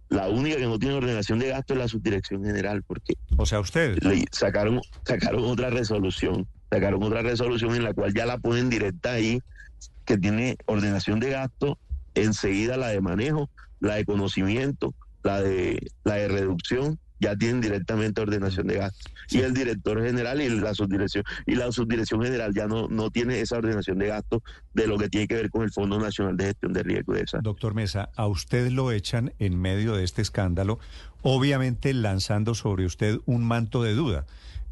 la 0.09 0.29
única 0.31 0.57
que 0.57 0.65
no 0.65 0.79
tiene 0.79 0.95
ordenación 0.95 1.41
de 1.41 1.49
gasto 1.49 1.75
es 1.75 1.79
la 1.79 1.89
Subdirección 1.89 2.43
General, 2.43 2.83
porque 2.85 3.15
O 3.37 3.45
sea, 3.45 3.61
ustedes. 3.61 4.03
le 4.03 4.25
sacaron, 4.33 4.81
sacaron 5.05 5.45
otra 5.45 5.69
resolución, 5.69 6.49
sacaron 6.71 7.03
otra 7.03 7.23
resolución 7.23 7.75
en 7.75 7.85
la 7.85 7.95
cual 7.95 8.13
ya 8.15 8.27
la 8.27 8.39
ponen 8.39 8.71
directa 8.71 9.13
ahí, 9.13 9.41
que 10.05 10.19
tiene 10.19 10.57
ordenación 10.67 11.21
de 11.21 11.31
gasto, 11.31 11.79
enseguida 12.15 12.77
la 12.77 12.89
de 12.89 13.01
manejo, 13.01 13.51
la 13.81 13.97
de 13.97 14.05
conocimiento, 14.05 14.95
la 15.23 15.41
de, 15.41 15.91
la 16.05 16.15
de 16.15 16.29
reducción, 16.29 16.99
ya 17.19 17.35
tienen 17.37 17.61
directamente 17.61 18.21
ordenación 18.21 18.67
de 18.67 18.77
gasto. 18.77 19.11
Y 19.31 19.39
el 19.39 19.55
director 19.55 20.03
general 20.03 20.41
y 20.41 20.49
la 20.49 20.75
subdirección, 20.75 21.25
y 21.47 21.55
la 21.55 21.73
subdirección 21.73 22.23
general 22.23 22.55
ya 22.55 22.67
no, 22.67 22.89
no 22.89 23.11
tiene 23.11 23.41
esa 23.41 23.57
ordenación 23.57 23.99
de 23.99 24.09
gasto 24.09 24.43
de 24.75 24.87
lo 24.87 24.99
que 24.99 25.09
tiene 25.09 25.27
que 25.27 25.35
ver 25.35 25.51
con 25.51 25.63
el 25.63 25.73
Fondo 25.73 25.99
Nacional 25.99 26.37
de 26.37 26.47
Gestión 26.47 26.73
de 26.73 26.83
Riesgo 26.83 27.15
de 27.15 27.23
esa. 27.23 27.39
Doctor 27.39 27.75
Mesa, 27.75 28.11
a 28.17 28.27
usted 28.27 28.71
lo 28.71 28.93
echan 28.93 29.33
en 29.39 29.59
medio 29.59 29.95
de 29.95 30.05
este 30.05 30.23
escándalo, 30.23 30.79
obviamente 31.23 31.93
lanzando 31.95 32.55
sobre 32.55 32.85
usted 32.85 33.19
un 33.25 33.45
manto 33.45 33.83
de 33.83 33.95
duda, 33.95 34.27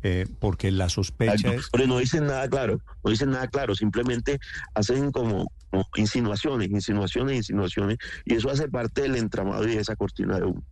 eh, 0.06 0.26
porque 0.38 0.70
la 0.70 0.90
sospecha 0.90 1.54
es... 1.54 1.70
Pero 1.72 1.86
no 1.86 1.98
dicen 1.98 2.26
nada 2.26 2.46
claro, 2.46 2.78
no 3.02 3.10
dicen 3.10 3.30
nada 3.30 3.48
claro, 3.48 3.74
simplemente 3.74 4.38
hacen 4.74 5.10
como, 5.10 5.50
como 5.70 5.88
insinuaciones, 5.96 6.70
insinuaciones, 6.70 7.36
insinuaciones, 7.38 7.96
y 8.26 8.34
eso 8.34 8.50
hace 8.50 8.68
parte 8.68 9.00
del 9.00 9.16
entramado 9.16 9.66
y 9.66 9.74
de 9.74 9.80
esa 9.80 9.96
cortina 9.96 10.38
de 10.38 10.44
humo. 10.44 10.62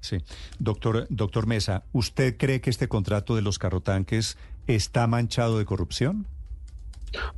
Sí. 0.00 0.18
Doctor, 0.58 1.06
doctor 1.08 1.46
Mesa, 1.46 1.84
¿usted 1.92 2.36
cree 2.36 2.60
que 2.60 2.70
este 2.70 2.88
contrato 2.88 3.36
de 3.36 3.42
los 3.42 3.60
carrotanques 3.60 4.36
está 4.66 5.06
manchado 5.06 5.58
de 5.58 5.66
corrupción? 5.66 6.26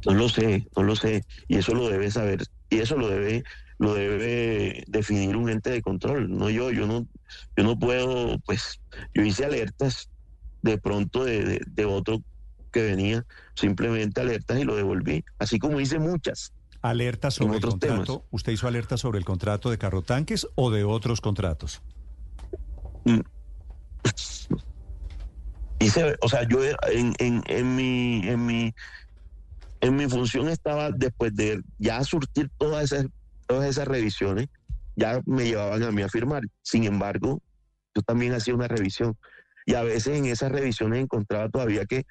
No 0.06 0.14
lo 0.14 0.30
sé, 0.30 0.66
no 0.74 0.84
lo 0.84 0.96
sé, 0.96 1.26
y 1.48 1.58
eso 1.58 1.74
lo 1.74 1.90
debe 1.90 2.10
saber, 2.10 2.44
y 2.70 2.78
eso 2.78 2.96
lo 2.96 3.08
debe 3.08 3.44
lo 3.78 3.94
debe 3.94 4.84
definir 4.86 5.36
un 5.36 5.50
ente 5.50 5.68
de 5.68 5.82
control, 5.82 6.30
no 6.30 6.48
yo, 6.48 6.70
yo 6.70 6.86
no 6.86 7.06
yo 7.56 7.64
no 7.64 7.78
puedo, 7.78 8.38
pues 8.46 8.80
yo 9.12 9.22
hice 9.22 9.44
alertas 9.44 10.08
de 10.62 10.78
pronto 10.78 11.24
de, 11.24 11.44
de- 11.44 11.60
de 11.66 11.84
otro 11.84 12.18
que 12.72 12.82
venía, 12.82 13.24
simplemente 13.54 14.20
alertas 14.20 14.58
y 14.58 14.64
lo 14.64 14.74
devolví, 14.76 15.22
así 15.38 15.58
como 15.58 15.78
hice 15.80 15.98
muchas. 15.98 16.52
Alerta 16.80 17.30
sobre 17.30 17.50
el 17.52 17.56
otros 17.58 17.74
contrato. 17.74 18.04
temas. 18.04 18.22
¿Usted 18.30 18.52
hizo 18.52 18.66
alerta 18.66 18.96
sobre 18.96 19.18
el 19.18 19.24
contrato 19.24 19.70
de 19.70 19.78
carrotanques 19.78 20.46
o 20.56 20.70
de 20.70 20.84
otros 20.84 21.20
contratos? 21.20 21.82
hice, 25.80 26.16
o 26.20 26.28
sea, 26.28 26.46
yo 26.48 26.64
en, 26.64 27.12
en, 27.18 27.42
en 27.46 27.76
mi, 27.76 28.26
en 28.28 28.46
mi, 28.46 28.72
en 29.80 29.96
mi 29.96 30.08
función 30.08 30.48
estaba 30.48 30.90
después 30.90 31.34
de 31.34 31.60
ya 31.78 32.02
surtir 32.04 32.48
todas 32.56 32.84
esas, 32.92 33.06
todas 33.46 33.68
esas 33.68 33.86
revisiones, 33.88 34.46
ya 34.96 35.20
me 35.26 35.44
llevaban 35.44 35.82
a 35.82 35.90
mí 35.90 36.02
a 36.02 36.08
firmar. 36.08 36.42
Sin 36.62 36.84
embargo, 36.84 37.40
yo 37.94 38.02
también 38.02 38.32
hacía 38.34 38.54
una 38.54 38.68
revisión. 38.68 39.16
Y 39.66 39.74
a 39.74 39.82
veces 39.82 40.18
en 40.18 40.26
esas 40.26 40.50
revisiones 40.52 41.00
encontraba 41.02 41.48
todavía 41.48 41.84
que, 41.86 42.04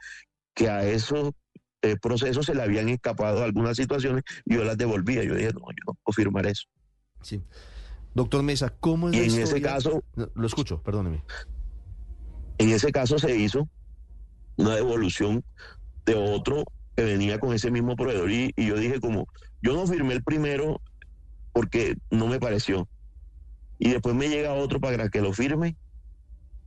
que 0.54 0.70
a 0.70 0.86
esos 0.86 1.32
eh, 1.82 1.96
procesos 2.02 2.46
se 2.46 2.56
le 2.56 2.62
habían 2.62 2.90
escapado 2.90 3.44
algunas 3.44 3.78
situaciones 3.78 4.24
y 4.46 4.56
yo 4.56 4.64
las 4.64 4.78
devolvía. 4.78 5.24
Yo 5.24 5.36
dije, 5.36 5.52
no, 5.54 5.62
yo 5.62 5.84
no 5.88 5.94
puedo 6.04 6.14
firmar 6.16 6.46
eso. 6.48 6.66
Sí. 7.22 7.42
Doctor 8.14 8.44
Mesa, 8.44 8.74
¿cómo 8.80 9.10
es 9.10 9.16
Y 9.16 9.20
la 9.20 9.24
en 9.36 9.42
ese 9.42 9.62
caso- 9.62 10.04
No, 10.16 10.30
Lo 10.36 10.48
escucho, 10.48 10.82
perdóneme. 10.82 11.24
En 12.58 12.70
ese 12.70 12.92
caso 12.92 13.18
se 13.18 13.36
hizo 13.36 13.68
una 14.58 14.76
devolución 14.76 15.44
de 16.06 16.16
otro 16.16 16.64
que 16.96 17.04
venía 17.04 17.40
con 17.40 17.54
ese 17.54 17.72
mismo 17.72 17.96
proveedor 17.96 18.30
y, 18.30 18.52
y 18.56 18.68
yo 18.68 18.76
dije 18.78 19.00
como, 19.00 19.28
yo 19.62 19.74
no 19.74 19.88
firmé 19.88 20.14
el 20.14 20.24
primero 20.24 20.82
porque 21.54 21.96
no 22.10 22.28
me 22.28 22.40
pareció. 22.40 22.88
Y 23.80 23.90
después 23.90 24.14
me 24.14 24.30
llega 24.30 24.54
otro 24.54 24.80
para 24.80 25.10
que 25.10 25.22
lo 25.22 25.34
firme 25.34 25.76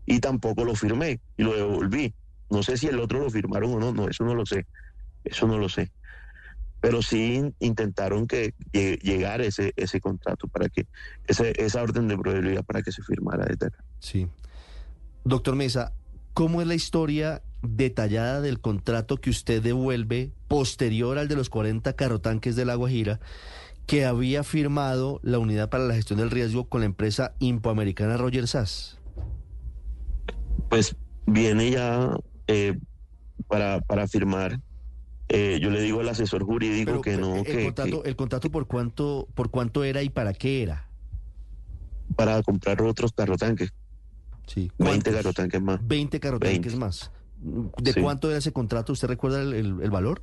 y 0.07 0.21
tampoco 0.21 0.65
lo 0.65 0.75
firmé 0.75 1.21
y 1.37 1.43
lo 1.43 1.55
devolví. 1.55 2.15
No 2.51 2.63
sé 2.63 2.77
si 2.77 2.87
el 2.89 3.01
otro 3.01 3.21
lo 3.21 3.31
firmaron 3.31 3.73
o 3.75 3.79
no, 3.81 3.93
no, 3.93 4.09
eso 4.09 4.25
no 4.25 4.35
lo 4.35 4.45
sé. 4.47 4.67
Eso 5.25 5.47
no 5.47 5.59
lo 5.59 5.69
sé. 5.69 5.91
Pero 6.81 7.01
sí 7.01 7.43
intentaron 7.61 8.27
que 8.27 8.53
lle- 8.73 9.01
llegar 9.01 9.41
ese, 9.41 9.73
ese 9.77 10.01
contrato 10.01 10.47
para 10.49 10.69
que, 10.69 10.87
ese, 11.27 11.55
esa 11.57 11.83
orden 11.83 12.09
de 12.09 12.19
proveeduría 12.19 12.63
para 12.63 12.83
que 12.83 12.93
se 12.93 13.03
firmara 13.03 13.47
desde 13.47 13.67
acá. 13.69 13.83
Sí. 14.01 14.29
Doctor 15.25 15.57
Mesa, 15.57 15.93
¿cómo 16.35 16.61
es 16.61 16.67
la 16.67 16.75
historia 16.75 17.41
detallada 17.63 18.43
del 18.43 18.61
contrato 18.61 19.17
que 19.17 19.31
usted 19.31 19.63
devuelve 19.63 20.31
posterior 20.49 21.17
al 21.17 21.29
de 21.29 21.37
los 21.37 21.49
40 21.49 21.95
carrotanques 21.95 22.57
de 22.57 22.67
La 22.67 22.75
Guajira 22.75 23.21
que 23.87 24.05
había 24.05 24.45
firmado 24.45 25.21
la 25.23 25.39
Unidad 25.39 25.71
para 25.71 25.85
la 25.85 25.95
Gestión 25.95 26.19
del 26.19 26.31
Riesgo 26.31 26.65
con 26.69 26.81
la 26.81 26.87
empresa 26.87 27.33
Impoamericana 27.39 28.19
Roger 28.19 28.47
Sass? 28.47 28.99
Pues 30.69 30.97
viene 31.27 31.71
ya 31.71 32.17
eh, 32.47 32.79
para, 33.49 33.81
para 33.81 34.07
firmar. 34.09 34.61
Eh, 35.29 35.59
yo 35.63 35.71
le 35.71 35.81
digo 35.81 36.01
al 36.01 36.09
asesor 36.09 36.45
jurídico 36.45 37.01
que 37.01 37.17
no, 37.17 37.37
el, 37.37 37.45
que, 37.45 37.65
contrato, 37.65 38.03
que 38.03 38.09
el 38.11 38.17
contrato 38.17 38.51
por 38.51 38.67
cuánto, 38.67 39.27
por 39.35 39.51
cuánto 39.51 39.83
era 39.85 40.03
y 40.03 40.11
para 40.11 40.35
qué 40.35 40.63
era. 40.63 40.89
para 42.17 42.43
comprar 42.43 42.83
otros 42.83 43.13
carrotanques. 43.13 43.73
Sí. 44.47 44.71
20 44.79 45.11
carrotanques 45.13 45.63
más. 45.63 45.81
20 45.87 46.21
carrotanques 46.21 46.61
20. 46.73 46.77
más. 46.77 47.11
¿De 47.81 47.93
Sí. 47.95 48.01
cuánto 48.03 48.29
era 48.29 48.39
ese 48.39 48.53
contrato? 48.53 48.93
¿Usted 48.93 49.09
recuerda 49.09 49.41
el, 49.41 49.55
el- 49.55 49.81
el 49.83 49.91
valor? 49.91 50.23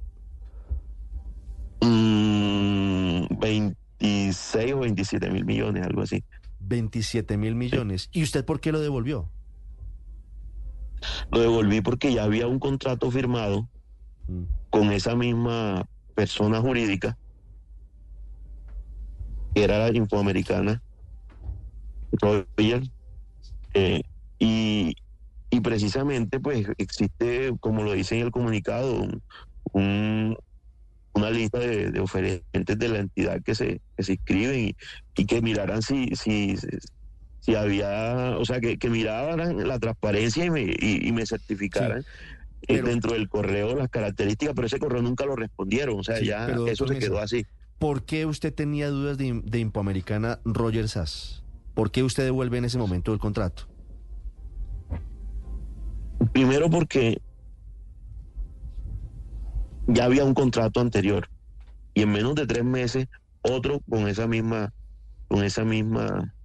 Mm, 1.82 3.26
26 3.40 4.74
o 4.74 4.80
27 4.80 5.30
mil 5.32 5.46
millones, 5.46 5.84
algo 5.86 6.02
así. 6.04 6.24
27 6.60 7.38
mil 7.38 7.56
millones. 7.56 8.10
¿Y 8.12 8.24
usted 8.24 8.46
por 8.46 8.60
qué 8.60 8.72
lo 8.72 8.80
devolvió? 8.80 9.28
Lo 11.32 11.40
devolví 11.40 11.82
porque 11.82 12.14
ya 12.14 12.24
había 12.24 12.48
un 12.48 12.60
contrato 12.60 13.10
firmado 13.12 13.68
Mm. 14.28 14.44
con 14.70 14.92
esa 14.92 15.16
misma 15.16 15.86
persona 16.16 16.62
jurídica, 16.62 17.18
que 19.54 19.64
era 19.64 19.80
la 19.80 19.98
infoamericana, 19.98 20.82
eh, 23.74 24.02
y, 24.40 24.94
y 25.50 25.60
precisamente 25.62 26.40
pues 26.40 26.68
existe, 26.78 27.52
como 27.60 27.84
lo 27.84 27.94
dice 27.94 28.16
en 28.18 28.26
el 28.26 28.32
comunicado, 28.32 29.02
un- 29.02 29.22
un- 29.74 30.38
una 31.14 31.30
lista 31.30 31.60
de, 31.60 31.92
de 31.92 32.00
oferentes 32.00 32.80
de 32.80 32.88
la 32.90 33.00
entidad 33.00 33.42
que 33.44 33.54
se, 33.56 33.82
que 33.98 34.04
se 34.04 34.14
inscriben 34.14 34.70
y, 34.70 34.76
y 35.16 35.26
que 35.26 35.42
miraran 35.42 35.82
si, 35.82 36.08
si, 36.16 36.56
si 37.42 37.56
había, 37.56 38.38
o 38.38 38.46
sea, 38.46 38.60
que, 38.62 38.78
que 38.78 38.90
miraran 38.90 39.68
la 39.68 39.78
transparencia 39.80 40.46
y 40.46 40.50
me, 40.50 40.62
y, 40.62 41.08
y 41.08 41.12
me 41.12 41.26
certificaran 41.26 42.00
eh, 42.02 42.06
pero- 42.68 42.88
dentro 42.88 43.14
del 43.14 43.28
correo 43.28 43.76
las 43.76 43.90
características, 43.90 44.56
pero 44.56 44.68
ese 44.68 44.80
correo 44.80 45.02
nunca 45.02 45.26
lo 45.26 45.36
respondieron, 45.36 46.00
o 46.00 46.04
sea, 46.04 46.18
Sí, 46.18 46.26
ya 46.28 46.48
eso 46.68 46.88
se 46.88 46.98
quedó 47.00 47.20
así. 47.20 47.46
¿Por 47.80 48.06
qué 48.06 48.26
usted 48.28 48.54
tenía 48.54 48.90
dudas 48.90 49.18
de, 49.18 49.42
de 49.44 49.60
Impoamericana 49.60 50.40
Roger 50.46 50.88
Sass? 50.88 51.44
¿Por 51.74 51.90
qué 51.92 52.04
usted 52.04 52.24
devuelve 52.24 52.60
en 52.60 52.66
ese 52.66 52.78
momento 52.78 53.12
el 53.12 53.20
contrato? 53.20 53.68
Primero 56.34 56.70
porque 56.70 57.20
ya 59.88 60.06
había 60.06 60.24
un 60.24 60.34
contrato 60.36 60.80
anterior 60.80 61.28
y 61.96 62.04
en 62.04 62.12
menos 62.12 62.36
de 62.36 62.46
tres 62.46 62.64
meses 62.64 63.08
otro 63.42 63.82
con 63.90 64.08
esa 64.08 64.28
misma 64.28 64.72
con 65.28 65.44
esa 65.44 65.64
misma, 65.64 66.36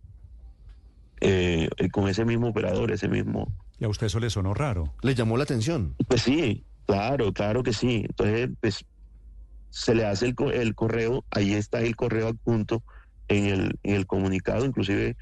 eh, 1.21 1.69
con 1.93 2.09
ese 2.09 2.25
mismo 2.25 2.49
operador, 2.49 2.93
ese 2.93 3.09
mismo. 3.09 3.53
¿Y 3.79 3.85
a 3.85 3.89
usted 3.89 4.07
eso 4.07 4.21
le 4.21 4.31
sonó 4.31 4.55
raro? 4.55 4.95
¿Le 5.03 5.15
llamó 5.15 5.37
la 5.37 5.45
atención? 5.45 5.97
Pues 6.09 6.23
sí, 6.23 6.65
claro, 6.87 7.33
claro 7.33 7.63
que 7.63 7.73
sí. 7.73 8.05
Entonces, 8.09 8.49
pues 8.61 8.85
se 9.71 9.95
le 9.95 10.07
hace 10.07 10.27
el, 10.27 10.35
co- 10.35 10.51
el 10.51 10.75
correo, 10.75 11.25
ahí 11.31 11.53
está 11.53 11.81
el 11.81 11.97
correo 11.97 12.29
adjunto 12.29 12.83
en 13.29 13.47
el, 13.47 13.79
en 13.83 13.95
el 13.97 14.07
comunicado, 14.07 14.65
inclusive 14.65 15.17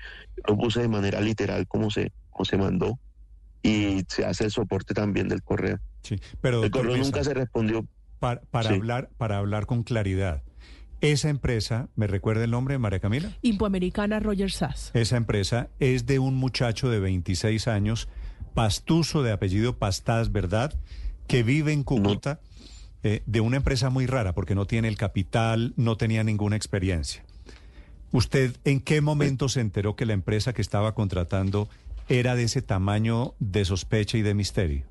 lo 0.46 0.56
puse 0.56 0.80
de 0.82 0.88
manera 0.88 1.20
literal 1.20 1.66
como 1.66 1.90
se, 1.90 2.12
como 2.30 2.44
se 2.44 2.56
mandó 2.58 2.98
y 3.62 4.02
se 4.08 4.24
hace 4.26 4.44
el 4.44 4.50
soporte 4.50 4.94
también 4.94 5.28
del 5.28 5.42
correo. 5.42 5.78
Sí, 6.02 6.16
pero 6.40 6.62
el 6.62 6.70
correo 6.70 6.92
Mesa, 6.92 7.04
nunca 7.04 7.24
se 7.24 7.34
respondió. 7.34 7.86
Para, 8.18 8.42
para 8.42 8.68
Sí. 8.68 8.74
hablar, 8.76 9.10
para 9.16 9.38
hablar 9.38 9.66
con 9.66 9.82
claridad, 9.82 10.42
esa 11.12 11.28
empresa, 11.28 11.88
¿me 11.96 12.06
recuerda 12.06 12.44
el 12.44 12.50
nombre, 12.50 12.78
María 12.78 12.98
Camila? 12.98 13.36
Impoamericana 13.42 14.20
Roger 14.20 14.50
Sass. 14.50 14.90
Esa 14.94 15.16
empresa 15.16 15.68
es 15.78 16.06
de 16.06 16.18
un 16.18 16.34
muchacho 16.34 16.88
de 16.88 16.98
26 16.98 17.68
años, 17.68 18.08
pastuso 18.54 19.22
de 19.22 19.32
apellido 19.32 19.78
Pastaz, 19.78 20.32
¿verdad? 20.32 20.74
Que 21.26 21.42
vive 21.42 21.72
en 21.72 21.82
Cúcuta, 21.82 22.40
eh, 23.02 23.22
de 23.26 23.40
una 23.40 23.58
empresa 23.58 23.90
muy 23.90 24.06
rara, 24.06 24.34
porque 24.34 24.54
no 24.54 24.66
tiene 24.66 24.88
el 24.88 24.96
capital, 24.96 25.74
no 25.76 25.96
tenía 25.96 26.24
ninguna 26.24 26.56
experiencia. 26.56 27.22
¿Usted 28.12 28.56
en 28.64 28.80
qué 28.80 29.00
momento 29.00 29.48
se 29.48 29.60
enteró 29.60 29.96
que 29.96 30.06
la 30.06 30.14
empresa 30.14 30.54
que 30.54 30.62
estaba 30.62 30.94
contratando 30.94 31.68
era 32.08 32.34
de 32.34 32.44
ese 32.44 32.62
tamaño 32.62 33.34
de 33.40 33.64
sospecha 33.64 34.16
y 34.16 34.22
de 34.22 34.34
misterio? 34.34 34.84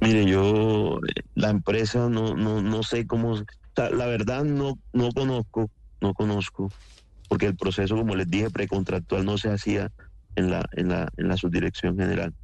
Mire, 0.00 0.26
yo 0.26 0.98
eh, 0.98 1.22
la 1.34 1.50
empresa 1.50 2.08
no, 2.08 2.36
no, 2.36 2.60
no 2.60 2.82
sé 2.82 3.06
cómo, 3.06 3.36
la 3.90 4.06
verdad 4.06 4.44
no, 4.44 4.78
no 4.92 5.10
conozco, 5.12 5.70
no 6.00 6.14
conozco, 6.14 6.70
porque 7.28 7.46
el 7.46 7.56
proceso, 7.56 7.96
como 7.96 8.14
les 8.16 8.28
dije, 8.28 8.50
precontractual 8.50 9.24
no 9.24 9.38
se 9.38 9.50
hacía 9.50 9.90
en 10.36 10.50
la, 10.50 10.64
en 10.72 10.88
la, 10.88 11.08
en 11.16 11.28
la 11.28 11.36
subdirección 11.36 11.96
general. 11.96 12.34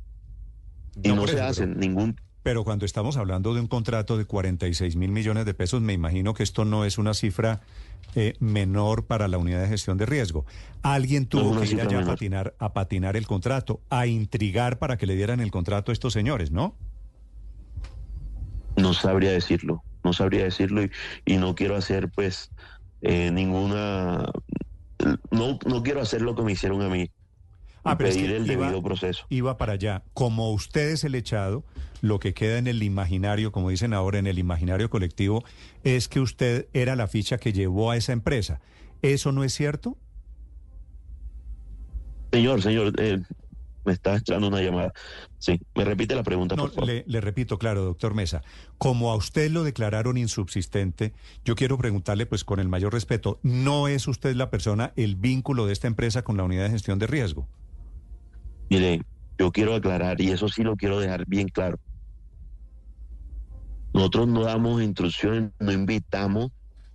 Y 1.03 1.09
No, 1.09 1.17
no, 1.17 1.27
se 1.27 1.35
eso, 1.35 1.45
hace 1.45 1.67
pero- 1.67 1.79
ningún 1.81 2.17
Pero 2.43 2.63
cuando 2.65 2.85
estamos 2.87 3.17
hablando 3.17 3.53
de 3.55 3.61
un 3.61 3.67
contrato 3.67 4.17
de 4.19 4.25
46 4.27 4.97
mil 4.97 5.11
millones 5.11 5.45
de 5.47 5.55
pesos, 5.55 5.81
me 5.81 5.93
imagino 5.93 6.35
que 6.35 6.43
esto 6.43 6.65
no 6.65 6.85
es 6.85 6.99
una 6.99 7.15
cifra 7.15 7.61
eh, 8.15 8.35
menor 8.39 9.07
para 9.07 9.27
la 9.29 9.39
unidad 9.39 9.63
de 9.63 9.69
gestión 9.69 9.97
de 9.99 10.07
riesgo. 10.07 10.45
Alguien 10.83 11.27
tuvo 11.27 11.59
que 11.61 11.67
ir 11.69 11.81
allá 11.81 12.01
a 12.01 12.05
patinar, 12.05 12.55
a 12.59 12.73
patinar 12.73 13.17
el 13.17 13.27
contrato, 13.27 13.81
a 13.91 14.07
intrigar 14.07 14.79
para 14.79 14.97
que 14.99 15.07
le 15.07 15.17
dieran 15.17 15.41
el 15.41 15.51
contrato 15.51 15.91
a 15.91 15.95
estos 15.95 16.13
señores, 16.13 16.51
¿no? 16.53 16.77
No 18.77 18.93
sabría 18.93 19.31
decirlo, 19.33 19.83
no 20.05 20.13
sabría 20.13 20.45
decirlo 20.45 20.83
y, 20.85 20.91
y 21.25 21.37
no 21.39 21.55
quiero 21.55 21.77
hacer 21.77 22.09
pues 22.11 22.51
eh, 23.01 23.31
ninguna, 23.33 24.31
no, 25.31 25.59
no 25.67 25.83
quiero 25.83 26.01
hacer 26.01 26.23
lo 26.23 26.35
que 26.35 26.43
me 26.43 26.53
hicieron 26.53 26.83
a 26.83 26.89
mí, 26.89 27.11
Ah, 27.83 27.99
pero 27.99 28.09
es 28.11 28.17
pedir 28.17 28.31
que 28.31 28.37
el 28.37 28.47
iba- 28.47 28.67
debido 28.67 28.83
proceso. 28.83 29.27
Iba 29.29 29.59
para 29.59 29.75
allá. 29.75 30.03
Como 30.15 30.53
usted 30.53 30.91
es 30.91 31.05
el 31.05 31.15
echado, 31.15 31.65
lo 32.01 32.19
que 32.19 32.33
queda 32.33 32.59
en 32.59 32.67
el 32.67 32.83
imaginario, 32.83 33.53
como 33.53 33.71
dicen 33.71 33.93
ahora, 33.93 34.19
en 34.19 34.27
el 34.27 34.39
imaginario 34.39 34.89
colectivo, 34.89 35.45
es 35.83 36.09
que 36.09 36.21
usted 36.21 36.69
era 36.73 36.97
la 36.97 37.09
ficha 37.09 37.37
que 37.39 37.53
llevó 37.53 37.91
a 37.91 37.97
esa 37.97 38.13
empresa. 38.13 38.61
¿Eso 39.03 39.33
no 39.33 39.45
es 39.45 39.53
cierto? 39.53 39.99
Señor, 42.33 42.63
señor, 42.63 42.93
eh, 42.99 43.21
me 43.85 43.93
está 43.93 44.15
entrando 44.17 44.49
una 44.49 44.61
llamada. 44.61 44.93
Sí, 45.39 45.61
me 45.75 45.85
repite 45.85 46.15
la 46.15 46.23
pregunta, 46.23 46.57
No, 46.57 46.63
por 46.63 46.73
favor. 46.73 46.89
le, 46.89 47.05
le 47.07 47.21
repito, 47.21 47.59
claro, 47.59 47.85
doctor 47.85 48.15
Mesa, 48.15 48.43
como 48.79 49.11
a 49.11 49.17
usted 49.17 49.51
lo 49.51 49.63
declararon 49.63 50.17
insubsistente, 50.17 51.13
yo 51.45 51.55
quiero 51.55 51.77
preguntarle, 51.79 52.27
pues 52.27 52.45
con 52.45 52.61
el 52.61 52.69
mayor 52.69 52.93
respeto, 52.93 53.39
¿no 53.43 53.89
es 53.89 54.09
usted 54.09 54.35
la 54.35 54.51
persona, 54.51 54.93
el 54.97 55.17
vínculo 55.17 55.67
de 55.67 55.73
esta 55.73 55.87
empresa 55.87 56.23
con 56.23 56.37
la 56.37 56.45
unidad 56.45 56.65
de 56.65 56.71
gestión 56.71 56.99
de 56.99 57.07
riesgo? 57.07 57.47
Mire, 58.71 59.03
yo 59.39 59.53
quiero 59.53 59.75
aclarar, 59.75 60.21
y 60.21 60.31
eso 60.31 60.49
sí 60.49 60.63
lo 60.63 60.77
quiero 60.77 60.99
dejar 60.99 61.27
bien 61.27 61.49
claro. 61.49 61.79
Nosotros 63.93 64.27
no 64.27 64.43
damos 64.43 64.83
instrucciones, 64.83 65.51
no 65.61 65.71
invitamos, 65.73 66.51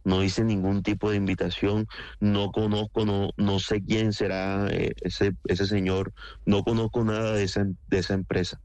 no 0.09 0.23
hice 0.23 0.43
ningún 0.43 0.81
tipo 0.81 1.11
de 1.11 1.17
invitación, 1.17 1.87
no 2.19 2.51
conozco, 2.51 3.05
no, 3.05 3.29
no 3.37 3.59
sé 3.59 3.83
quién 3.83 4.11
será 4.11 4.67
eh, 4.69 4.93
ese, 5.01 5.35
ese 5.45 5.67
señor, 5.67 6.13
no 6.45 6.63
conozco 6.63 7.03
nada 7.03 7.33
de 7.33 7.43
esa, 7.43 7.65
de 7.87 7.99
esa 7.99 8.15
empresa, 8.15 8.59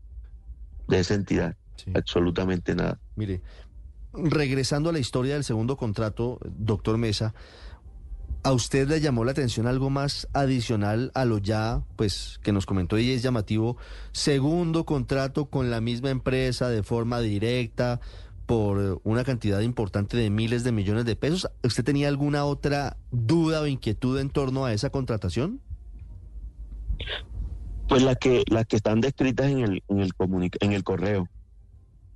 de 0.89 1.01
esa 1.01 1.15
entidad, 1.15 1.55
absolutamente 1.95 2.75
nada. 2.75 2.99
Mire, 3.15 3.43
regresando 4.15 4.89
a 4.89 4.93
la 4.93 4.99
historia 4.99 5.35
del 5.35 5.45
segundo 5.45 5.77
contrato, 5.77 6.41
doctor 6.45 6.97
Mesa, 6.97 7.35
¿a 8.43 8.53
usted 8.53 8.89
le 8.89 9.03
llamó 9.03 9.27
la 9.27 9.33
atención 9.33 9.67
algo 9.67 9.91
más 9.91 10.29
adicional 10.33 11.13
a 11.15 11.27
lo 11.27 11.37
ya, 11.37 11.83
pues, 11.97 12.41
que 12.43 12.53
nos 12.53 12.65
comentó 12.65 12.99
y 12.99 13.11
es 13.11 13.23
llamativo, 13.23 13.77
segundo 14.13 14.87
contrato 14.87 15.45
con 15.45 15.71
la 15.71 15.83
misma 15.83 16.09
empresa 16.09 16.71
de 16.71 16.83
forma 16.83 17.21
directa 17.21 18.01
por 18.47 19.01
una 19.05 19.25
cantidad 19.25 19.61
importante 19.61 20.17
de 20.17 20.31
miles 20.31 20.65
de 20.65 20.73
millones 20.73 21.05
de 21.05 21.17
pesos? 21.17 21.49
¿Usted 21.63 21.85
tenía 21.85 22.09
alguna 22.09 22.45
otra 22.45 22.97
duda 23.11 23.61
o 23.63 23.67
inquietud 23.67 24.19
en 24.19 24.31
torno 24.31 24.65
a 24.65 24.73
esa 24.73 24.91
contratación? 24.91 25.61
Pues 27.89 28.03
las 28.03 28.17
que, 28.17 28.45
las 28.49 28.67
que 28.67 28.77
están 28.77 29.01
descritas 29.01 29.47
en 29.51 29.59
el, 29.61 29.83
en 29.89 30.01
el, 30.01 30.13
en 30.61 30.73
el 30.73 30.85
correo. 30.85 31.29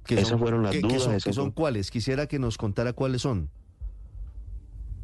¿Qué 0.05 0.15
Esas 0.15 0.29
son- 0.29 0.39
fueron 0.39 0.63
las 0.63 0.73
qué- 0.73 0.81
qué 0.81 0.87
dudas. 0.89 1.03
son, 1.03 1.13
esas 1.13 1.25
qué 1.25 1.33
son 1.33 1.45
son- 1.47 1.53
cuáles? 1.53 1.91
Quisiera 1.91 2.27
que 2.27 2.39
nos 2.39 2.57
contara 2.57 2.93
cuáles 2.93 3.23
son. 3.23 3.51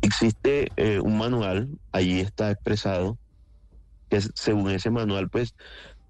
existe 0.03 0.69
eh, 0.77 1.01
un 1.01 1.17
manual, 1.17 1.69
allí 1.91 2.21
está 2.21 2.51
expresado, 2.51 3.17
que 4.11 4.21
según 4.35 4.71
ese 4.71 4.91
manual, 4.91 5.31
pues 5.31 5.55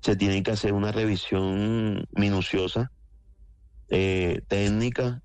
se 0.00 0.16
tiene 0.16 0.42
que 0.42 0.50
hacer 0.50 0.72
una 0.72 0.90
revisión 0.90 2.04
minuciosa, 2.16 2.90
eh, 3.96 4.42
técnica, 4.48 5.22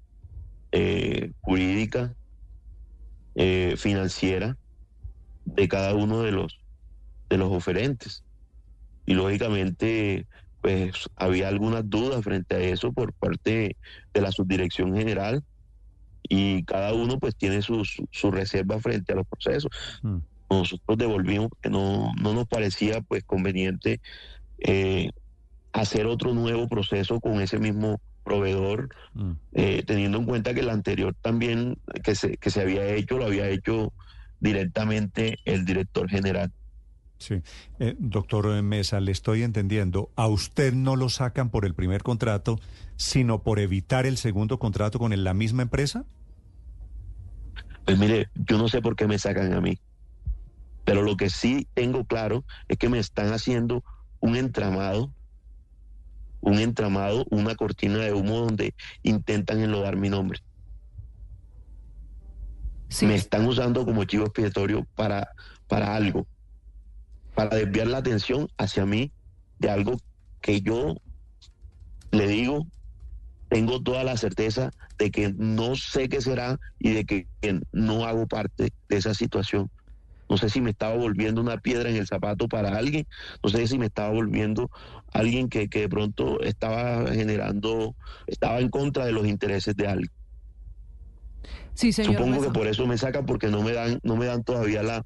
eh, 0.71 1.31
jurídica, 1.41 2.13
eh, 3.33 3.73
financiera, 3.77 4.57
de 5.43 5.67
cada 5.67 5.95
uno 5.95 6.21
de 6.21 6.31
los, 6.31 6.59
de 7.29 7.37
los 7.39 7.51
oferentes. 7.51 8.23
Y 9.07 9.15
lógicamente, 9.15 10.27
pues 10.61 11.09
había 11.15 11.47
algunas 11.47 11.89
dudas 11.89 12.23
frente 12.23 12.57
a 12.57 12.59
eso 12.59 12.93
por 12.93 13.11
parte 13.13 13.75
de 14.13 14.21
la 14.21 14.31
subdirección 14.31 14.95
general 14.95 15.43
y 16.21 16.63
cada 16.65 16.93
uno 16.93 17.17
pues 17.17 17.35
tiene 17.35 17.63
su, 17.63 17.83
su, 17.85 18.07
su 18.11 18.29
reserva 18.29 18.79
frente 18.79 19.13
a 19.13 19.15
los 19.15 19.25
procesos. 19.27 19.71
Nosotros 20.47 20.95
devolvimos 20.95 21.49
porque 21.49 21.71
no, 21.71 22.11
no 22.21 22.33
nos 22.35 22.47
parecía 22.47 23.01
pues 23.01 23.23
conveniente 23.23 23.99
eh, 24.59 25.09
hacer 25.73 26.05
otro 26.05 26.35
nuevo 26.35 26.67
proceso 26.67 27.19
con 27.19 27.41
ese 27.41 27.57
mismo 27.57 27.99
proveedor, 28.29 28.89
eh, 29.53 29.83
teniendo 29.87 30.19
en 30.19 30.25
cuenta 30.25 30.53
que 30.53 30.59
el 30.59 30.69
anterior 30.69 31.15
también 31.19 31.77
que 32.03 32.13
se, 32.13 32.37
que 32.37 32.51
se 32.51 32.61
había 32.61 32.85
hecho, 32.93 33.17
lo 33.17 33.25
había 33.25 33.49
hecho 33.49 33.91
directamente 34.39 35.39
el 35.45 35.65
director 35.65 36.07
general. 36.07 36.51
Sí. 37.17 37.41
Eh, 37.79 37.95
doctor 37.97 38.61
Mesa, 38.61 38.99
le 38.99 39.11
estoy 39.11 39.41
entendiendo. 39.41 40.11
A 40.15 40.27
usted 40.27 40.73
no 40.73 40.95
lo 40.95 41.09
sacan 41.09 41.49
por 41.49 41.65
el 41.65 41.73
primer 41.73 42.03
contrato, 42.03 42.59
sino 42.95 43.41
por 43.41 43.57
evitar 43.59 44.05
el 44.05 44.17
segundo 44.17 44.59
contrato 44.59 44.99
con 44.99 45.11
el- 45.11 45.23
la 45.23 45.33
misma 45.33 45.63
empresa. 45.63 46.05
Pues 47.85 47.97
mire, 47.97 48.29
yo 48.35 48.57
no 48.59 48.67
sé 48.67 48.79
por 48.81 48.95
qué 48.95 49.07
me 49.07 49.17
sacan 49.17 49.51
a 49.53 49.59
mí, 49.59 49.79
pero 50.85 51.01
lo 51.01 51.17
que 51.17 51.29
sí 51.31 51.67
tengo 51.73 52.05
claro 52.05 52.45
es 52.67 52.77
que 52.77 52.89
me 52.89 52.99
están 52.99 53.33
haciendo 53.33 53.83
un 54.19 54.35
entramado, 54.35 55.11
un 56.41 56.59
entramado, 56.59 57.25
una 57.29 57.55
cortina 57.55 57.97
de 57.97 58.13
humo 58.13 58.39
donde 58.39 58.73
intentan 59.03 59.59
enlodar 59.61 59.95
mi 59.95 60.09
nombre. 60.09 60.39
Me 63.01 63.15
están 63.15 63.45
usando 63.45 63.85
como 63.85 64.03
chivo 64.05 64.25
expiatorio 64.25 64.85
para, 64.95 65.29
para 65.67 65.95
algo, 65.95 66.25
para 67.35 67.55
desviar 67.55 67.87
la 67.87 67.99
atención 67.99 68.49
hacia 68.57 68.85
mí 68.85 69.11
de 69.59 69.69
algo 69.69 69.97
que 70.41 70.61
yo 70.61 70.95
le 72.11 72.27
digo, 72.27 72.65
tengo 73.49 73.81
toda 73.81 74.03
la 74.03 74.17
certeza 74.17 74.71
de 74.97 75.11
que 75.11 75.33
no 75.37 75.75
sé 75.75 76.09
qué 76.09 76.21
será 76.21 76.59
y 76.79 76.91
de 76.91 77.05
que, 77.05 77.27
que 77.41 77.59
no 77.71 78.05
hago 78.05 78.27
parte 78.27 78.73
de 78.87 78.97
esa 78.97 79.13
situación. 79.13 79.69
No 80.29 80.37
sé 80.37 80.49
si 80.49 80.61
me 80.61 80.69
estaba 80.69 80.95
volviendo 80.95 81.41
una 81.41 81.57
piedra 81.57 81.89
en 81.89 81.95
el 81.95 82.05
zapato 82.07 82.47
para 82.47 82.77
alguien, 82.77 83.07
no 83.43 83.49
sé 83.49 83.65
si 83.67 83.77
me 83.79 83.87
estaba 83.87 84.09
volviendo 84.09 84.69
alguien 85.11 85.49
que, 85.49 85.67
que 85.69 85.81
de 85.81 85.89
pronto 85.89 86.39
estaba 86.41 87.07
generando, 87.11 87.95
estaba 88.27 88.59
en 88.59 88.69
contra 88.69 89.05
de 89.05 89.11
los 89.11 89.25
intereses 89.27 89.75
de 89.75 89.87
alguien. 89.87 90.11
Sí, 91.73 91.93
señor. 91.93 92.13
Supongo 92.15 92.37
Mesa. 92.37 92.47
que 92.47 92.51
por 92.59 92.67
eso 92.67 92.85
me 92.85 92.97
sacan, 92.97 93.25
porque 93.25 93.47
no 93.47 93.61
me 93.63 93.71
dan, 93.73 93.99
no 94.03 94.15
me 94.15 94.25
dan 94.25 94.43
todavía 94.43 94.83
la, 94.83 95.05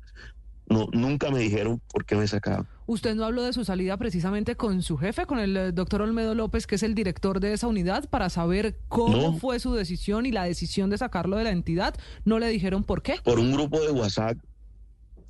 no, 0.67 0.87
nunca 0.91 1.29
me 1.29 1.39
dijeron 1.39 1.79
por 1.91 2.03
qué 2.05 2.15
me 2.15 2.27
sacaban. 2.27 2.67
Usted 2.85 3.15
no 3.15 3.23
habló 3.23 3.43
de 3.43 3.53
su 3.53 3.63
salida 3.63 3.95
precisamente 3.95 4.55
con 4.57 4.81
su 4.81 4.97
jefe, 4.97 5.25
con 5.25 5.39
el 5.39 5.55
eh, 5.55 5.71
doctor 5.71 6.01
Olmedo 6.01 6.35
López, 6.35 6.67
que 6.67 6.75
es 6.75 6.83
el 6.83 6.95
director 6.95 7.39
de 7.39 7.53
esa 7.53 7.67
unidad, 7.67 8.09
para 8.09 8.29
saber 8.29 8.75
cómo 8.89 9.15
No. 9.31 9.33
fue 9.37 9.59
su 9.59 9.73
decisión 9.73 10.25
y 10.25 10.31
la 10.31 10.43
decisión 10.43 10.89
de 10.89 10.97
sacarlo 10.97 11.37
de 11.37 11.45
la 11.45 11.51
entidad. 11.51 11.95
¿No 12.25 12.39
le 12.39 12.47
dijeron 12.49 12.83
por 12.83 13.01
qué? 13.03 13.15
Por 13.23 13.39
un 13.39 13.53
grupo 13.53 13.79
de 13.79 13.91
WhatsApp, 13.91 14.37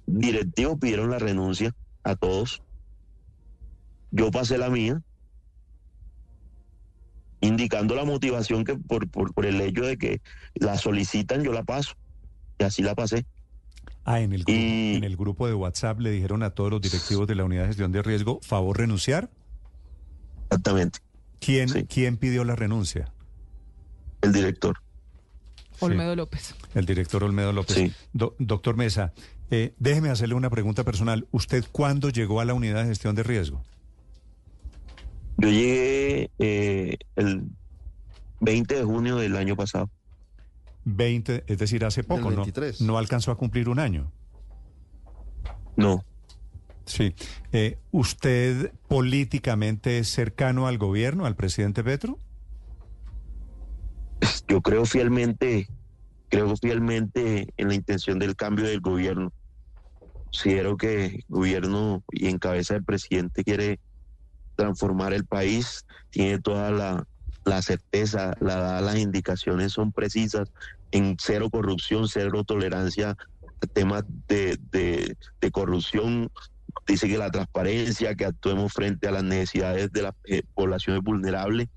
directivos 0.06 0.78
pidieron 0.80 1.10
la 1.10 1.20
renuncia 1.20 1.76
a 2.04 2.16
todos. 2.16 2.62
Yo 4.12 4.32
pasé 4.32 4.58
la 4.58 4.70
mía, 4.70 5.02
indicando 7.42 7.96
la 7.96 8.06
motivación 8.06 8.64
que 8.64 8.76
por, 8.76 9.10
por, 9.10 9.34
por 9.34 9.46
el 9.46 9.60
hecho 9.62 9.84
de 9.84 9.98
que 9.98 10.22
la 10.56 10.78
solicitan, 10.78 11.44
yo 11.44 11.52
la 11.52 11.64
paso. 11.64 11.94
Y 12.60 12.64
así 12.64 12.84
la 12.84 12.96
pasé. 12.96 13.26
Ah, 14.06 14.20
en 14.20 14.34
el, 14.34 14.44
grupo, 14.44 14.52
en 14.52 15.04
el 15.04 15.16
grupo 15.16 15.48
de 15.48 15.54
WhatsApp 15.54 16.00
le 16.00 16.12
dijeron 16.12 16.44
a 16.44 16.50
todos 16.50 16.72
los 16.72 16.82
directivos 16.82 17.26
de 17.26 17.36
la 17.36 17.46
unidad 17.46 17.62
de 17.62 17.68
gestión 17.70 17.92
de 17.92 18.02
riesgo, 18.02 18.40
favor 18.42 18.78
renunciar. 18.78 19.30
Exactamente. 20.46 21.00
¿Quién, 21.40 21.70
¿quién 21.88 22.18
pidió 22.18 22.44
la 22.44 22.56
renuncia? 22.56 23.12
El 24.22 24.34
director. 24.34 24.78
Olmedo 25.80 26.16
López. 26.16 26.56
El 26.76 26.86
director 26.86 27.24
Olmedo 27.24 27.52
López. 27.52 27.94
doctor 28.14 28.76
Mesa, 28.78 29.14
eh, 29.52 29.74
déjeme 29.78 30.10
hacerle 30.10 30.36
una 30.36 30.50
pregunta 30.50 30.84
personal. 30.84 31.28
¿Usted 31.32 31.64
cuándo 31.72 32.10
llegó 32.10 32.40
a 32.40 32.46
la 32.46 32.54
unidad 32.54 32.84
de 32.84 32.90
gestión 32.90 33.16
de 33.16 33.24
riesgo? 33.24 33.64
Yo 35.38 35.50
llegué 35.50 36.32
eh, 36.40 36.98
el 37.16 37.50
20 38.40 38.76
de 38.76 38.84
junio 38.84 39.18
del 39.18 39.36
año 39.36 39.56
pasado. 39.56 39.90
20, 40.86 41.46
es 41.48 41.58
decir, 41.58 41.86
hace 41.86 42.04
poco, 42.04 42.32
¿no? 42.32 42.46
No 42.80 42.98
alcanzó 42.98 43.32
a 43.32 43.38
cumplir 43.38 43.70
un 43.70 43.80
año. 43.80 44.12
No. 45.76 46.04
Sí. 46.86 47.16
Eh, 47.52 47.78
¿Usted 47.92 48.74
políticamente 48.88 50.00
es 50.00 50.10
cercano 50.10 50.68
al 50.68 50.78
gobierno, 50.78 51.26
al 51.26 51.36
presidente 51.36 51.84
Petro? 51.84 52.18
Yo 54.48 54.62
creo 54.62 54.86
fielmente, 54.86 55.68
creo 56.34 56.56
fielmente 56.58 57.48
en 57.58 57.68
la 57.68 57.76
intención 57.76 58.18
del 58.18 58.36
cambio 58.36 58.66
del 58.66 58.82
gobierno. 58.82 59.32
Considero 60.26 60.78
que 60.78 61.06
el 61.06 61.24
gobierno 61.28 62.04
y 62.12 62.28
en 62.28 62.40
cabeza 62.40 62.74
del 62.74 62.84
presidente 62.84 63.44
quiere 63.44 63.80
transformar 64.56 65.14
el 65.14 65.26
país, 65.26 65.86
tiene 66.10 66.40
toda 66.40 66.72
la, 66.72 67.62
certeza, 67.62 68.34
la, 68.40 68.82
las 68.82 68.98
indicaciones 68.98 69.74
son 69.74 69.92
precisas 69.92 70.50
en 70.90 71.18
cero 71.20 71.52
corrupción, 71.52 72.08
cero 72.08 72.44
tolerancia 72.44 73.16
temas 73.72 74.04
de, 74.28 74.58
de 74.72 75.52
corrupción, 75.52 76.32
dice 76.88 77.08
que 77.08 77.18
la 77.20 77.30
transparencia, 77.30 78.16
que 78.16 78.26
actuemos 78.26 78.74
frente 78.74 79.08
a 79.08 79.12
las 79.12 79.24
necesidades 79.24 79.92
de 79.92 80.02
las 80.02 80.14
eh, 80.26 80.42
poblaciones 80.56 81.04
vulnerables. 81.04 81.68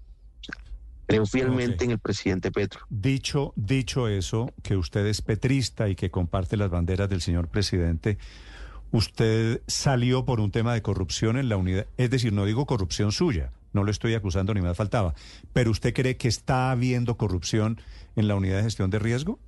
Creo 1.07 1.25
fielmente 1.27 1.85
en 1.85 1.93
el 1.93 1.99
presidente 1.99 2.51
Petro. 2.51 2.81
Dicho, 2.91 3.53
dicho 3.55 4.09
eso, 4.09 4.53
que 4.63 4.77
usted 4.77 5.07
es 5.07 5.23
petrista 5.23 5.89
y 5.89 5.95
que 5.95 6.11
comparte 6.11 6.57
las 6.57 6.71
banderas 6.71 7.09
del 7.09 7.21
señor 7.21 7.49
presidente, 7.49 8.19
usted 8.91 9.63
salió 9.67 10.25
por 10.25 10.41
un 10.41 10.51
tema 10.51 10.75
de 10.75 10.83
corrupción 10.83 11.37
en 11.37 11.49
la 11.49 11.57
unidad, 11.57 11.87
es 11.97 12.11
decir, 12.11 12.33
no 12.33 12.45
digo 12.45 12.67
corrupción 12.67 13.13
suya, 13.13 13.53
no 13.73 13.85
lo 13.85 13.91
estoy 13.91 14.15
acusando 14.15 14.53
ni 14.53 14.63
más 14.63 14.77
faltaba, 14.77 15.15
pero 15.53 15.71
usted 15.71 15.95
cree 15.95 16.17
que 16.17 16.29
está 16.29 16.73
habiendo 16.73 17.17
corrupción 17.17 17.81
en 18.17 18.27
la 18.27 18.35
unidad 18.35 18.57
de 18.57 18.65
gestión 18.65 18.91
de 18.91 18.99
riesgo? 18.99 19.39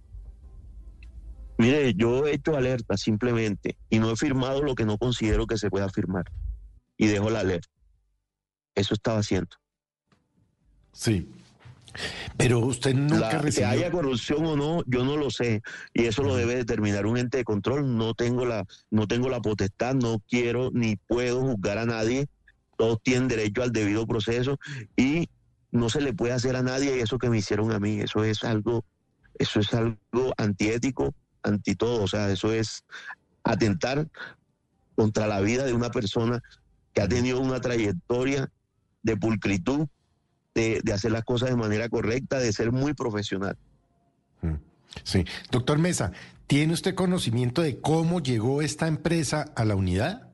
Mire, 1.56 1.92
yo 1.94 2.24
he 2.24 2.34
hecho 2.34 2.56
alerta 2.56 2.96
simplemente 2.96 3.76
y 3.90 3.98
no 3.98 4.12
he 4.12 4.16
firmado 4.16 4.62
lo 4.62 4.76
que 4.76 4.84
no 4.84 4.96
considero 4.96 5.46
que 5.46 5.58
se 5.58 5.70
pueda 5.70 5.88
firmar. 5.88 6.30
Y 6.96 7.08
dejo 7.08 7.30
la 7.30 7.40
alerta. 7.40 7.68
Eso 8.76 8.94
estaba 8.94 9.18
haciendo. 9.18 9.56
Sí. 10.92 11.28
Pero 12.36 12.60
usted 12.60 12.94
nunca 12.94 13.38
recibió... 13.38 13.68
Que 13.68 13.74
haya 13.74 13.90
corrupción 13.90 14.44
o 14.46 14.56
no, 14.56 14.82
yo 14.86 15.04
no 15.04 15.16
lo 15.16 15.30
sé. 15.30 15.62
Y 15.92 16.04
eso 16.04 16.22
lo 16.22 16.36
debe 16.36 16.56
determinar 16.56 17.06
un 17.06 17.18
ente 17.18 17.38
de 17.38 17.44
control. 17.44 17.96
No 17.96 18.14
tengo 18.14 18.46
la, 18.46 18.64
no 18.90 19.06
tengo 19.06 19.28
la 19.28 19.40
potestad, 19.40 19.94
no 19.94 20.22
quiero 20.28 20.70
ni 20.72 20.96
puedo 20.96 21.40
juzgar 21.40 21.78
a 21.78 21.86
nadie. 21.86 22.26
Todos 22.76 22.98
tienen 23.02 23.28
derecho 23.28 23.62
al 23.62 23.72
debido 23.72 24.06
proceso 24.06 24.58
y 24.96 25.28
no 25.70 25.88
se 25.90 26.00
le 26.00 26.12
puede 26.12 26.32
hacer 26.32 26.56
a 26.56 26.62
nadie 26.62 27.00
eso 27.00 27.18
que 27.18 27.28
me 27.28 27.38
hicieron 27.38 27.72
a 27.72 27.80
mí. 27.80 28.00
Eso 28.00 28.24
es 28.24 28.44
algo, 28.44 28.84
eso 29.38 29.60
es 29.60 29.74
algo 29.74 30.32
antiético 30.36 31.14
anti 31.42 31.74
todo. 31.74 32.02
O 32.02 32.08
sea, 32.08 32.30
eso 32.30 32.52
es 32.52 32.84
atentar 33.42 34.08
contra 34.94 35.26
la 35.26 35.40
vida 35.40 35.64
de 35.64 35.72
una 35.72 35.90
persona 35.90 36.42
que 36.92 37.00
ha 37.00 37.08
tenido 37.08 37.40
una 37.40 37.60
trayectoria 37.60 38.50
de 39.02 39.16
pulcritud, 39.16 39.86
de, 40.58 40.92
hacer 40.92 41.12
las 41.12 41.24
cosas 41.24 41.50
de 41.50 41.56
manera 41.56 41.88
correcta, 41.88 42.38
de 42.38 42.52
ser 42.52 42.72
muy 42.72 42.94
profesional. 42.94 43.56
Mm. 44.42 44.54
Sí. 45.04 45.24
Doctor 45.50 45.78
Mesa, 45.78 46.12
¿tiene 46.46 46.72
usted 46.72 46.94
conocimiento 46.94 47.62
de 47.62 47.80
cómo 47.80 48.20
llegó 48.20 48.62
esta 48.62 48.86
empresa 48.86 49.52
a 49.54 49.64
la 49.64 49.76
unidad? 49.76 50.28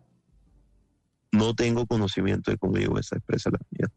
No 1.33 1.55
tengo 1.55 1.87
conocimiento 1.87 2.51
de 2.51 2.59
cómo 2.59 2.77
llegó 2.77 2.99
esta 2.99 3.17
empresa 3.17 3.51
a 3.51 3.53
la 3.53 3.59
unidad. 3.71 3.91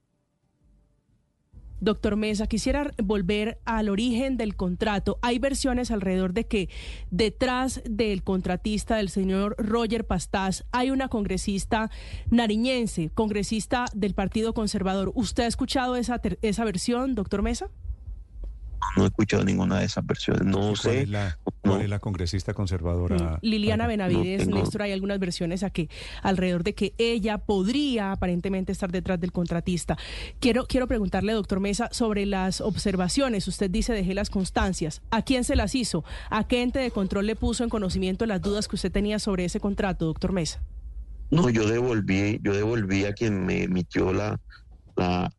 Doctor 1.79 2.15
Mesa, 2.15 2.47
quisiera 2.47 2.91
volver 2.97 3.59
al 3.65 3.89
origen 3.89 4.37
del 4.37 4.55
contrato. 4.55 5.19
Hay 5.21 5.39
versiones 5.39 5.91
alrededor 5.91 6.33
de 6.33 6.45
que 6.45 6.69
detrás 7.11 7.81
del 7.89 8.23
contratista, 8.23 8.97
del 8.97 9.09
señor 9.09 9.55
Roger 9.57 10.05
Pastás, 10.05 10.65
hay 10.71 10.91
una 10.91 11.09
congresista 11.09 11.89
nariñense, 12.29 13.09
congresista 13.13 13.85
del 13.93 14.13
Partido 14.13 14.53
Conservador. 14.53 15.11
¿Usted 15.15 15.43
ha 15.43 15.47
escuchado 15.47 15.95
esa, 15.95 16.21
esa 16.41 16.63
versión, 16.65 17.15
doctor 17.15 17.41
Mesa? 17.41 17.69
No 18.95 19.03
he 19.03 19.07
escuchado 19.07 19.43
ninguna 19.43 19.79
de 19.79 19.85
esas 19.85 20.05
versiones. 20.05 20.43
No 20.43 20.75
sé. 20.75 21.01
Es 21.01 21.09
la, 21.09 21.37
¿Cuál 21.61 21.81
es 21.81 21.89
la 21.89 21.99
congresista 21.99 22.53
conservadora? 22.53 23.17
Mm, 23.17 23.37
Liliana 23.41 23.87
Benavides, 23.87 24.47
Néstor, 24.47 24.83
hay 24.83 24.91
algunas 24.91 25.19
versiones 25.19 25.63
aquí 25.63 25.89
alrededor 26.23 26.63
de 26.63 26.73
que 26.73 26.93
ella 26.97 27.37
podría 27.37 28.11
aparentemente 28.11 28.71
estar 28.71 28.91
detrás 28.91 29.19
del 29.19 29.31
contratista. 29.31 29.97
Quiero, 30.39 30.65
quiero 30.67 30.87
preguntarle, 30.87 31.33
doctor 31.33 31.59
Mesa, 31.59 31.89
sobre 31.91 32.25
las 32.25 32.61
observaciones. 32.61 33.47
Usted 33.47 33.69
dice 33.69 33.93
dejé 33.93 34.13
las 34.13 34.29
constancias. 34.29 35.01
¿A 35.11 35.21
quién 35.21 35.43
se 35.43 35.55
las 35.55 35.75
hizo? 35.75 36.03
¿A 36.29 36.47
qué 36.47 36.61
ente 36.61 36.79
de 36.79 36.91
control 36.91 37.27
le 37.27 37.35
puso 37.35 37.63
en 37.63 37.69
conocimiento 37.69 38.25
las 38.25 38.41
dudas 38.41 38.67
que 38.67 38.75
usted 38.75 38.91
tenía 38.91 39.19
sobre 39.19 39.45
ese 39.45 39.59
contrato, 39.59 40.05
doctor 40.05 40.31
Mesa? 40.31 40.61
No, 41.29 41.49
yo 41.49 41.67
devolví, 41.67 42.39
yo 42.41 42.53
devolví 42.53 43.05
a 43.05 43.13
quien 43.13 43.45
me 43.45 43.63
emitió 43.63 44.13
la, 44.13 44.39
la, 44.95 45.29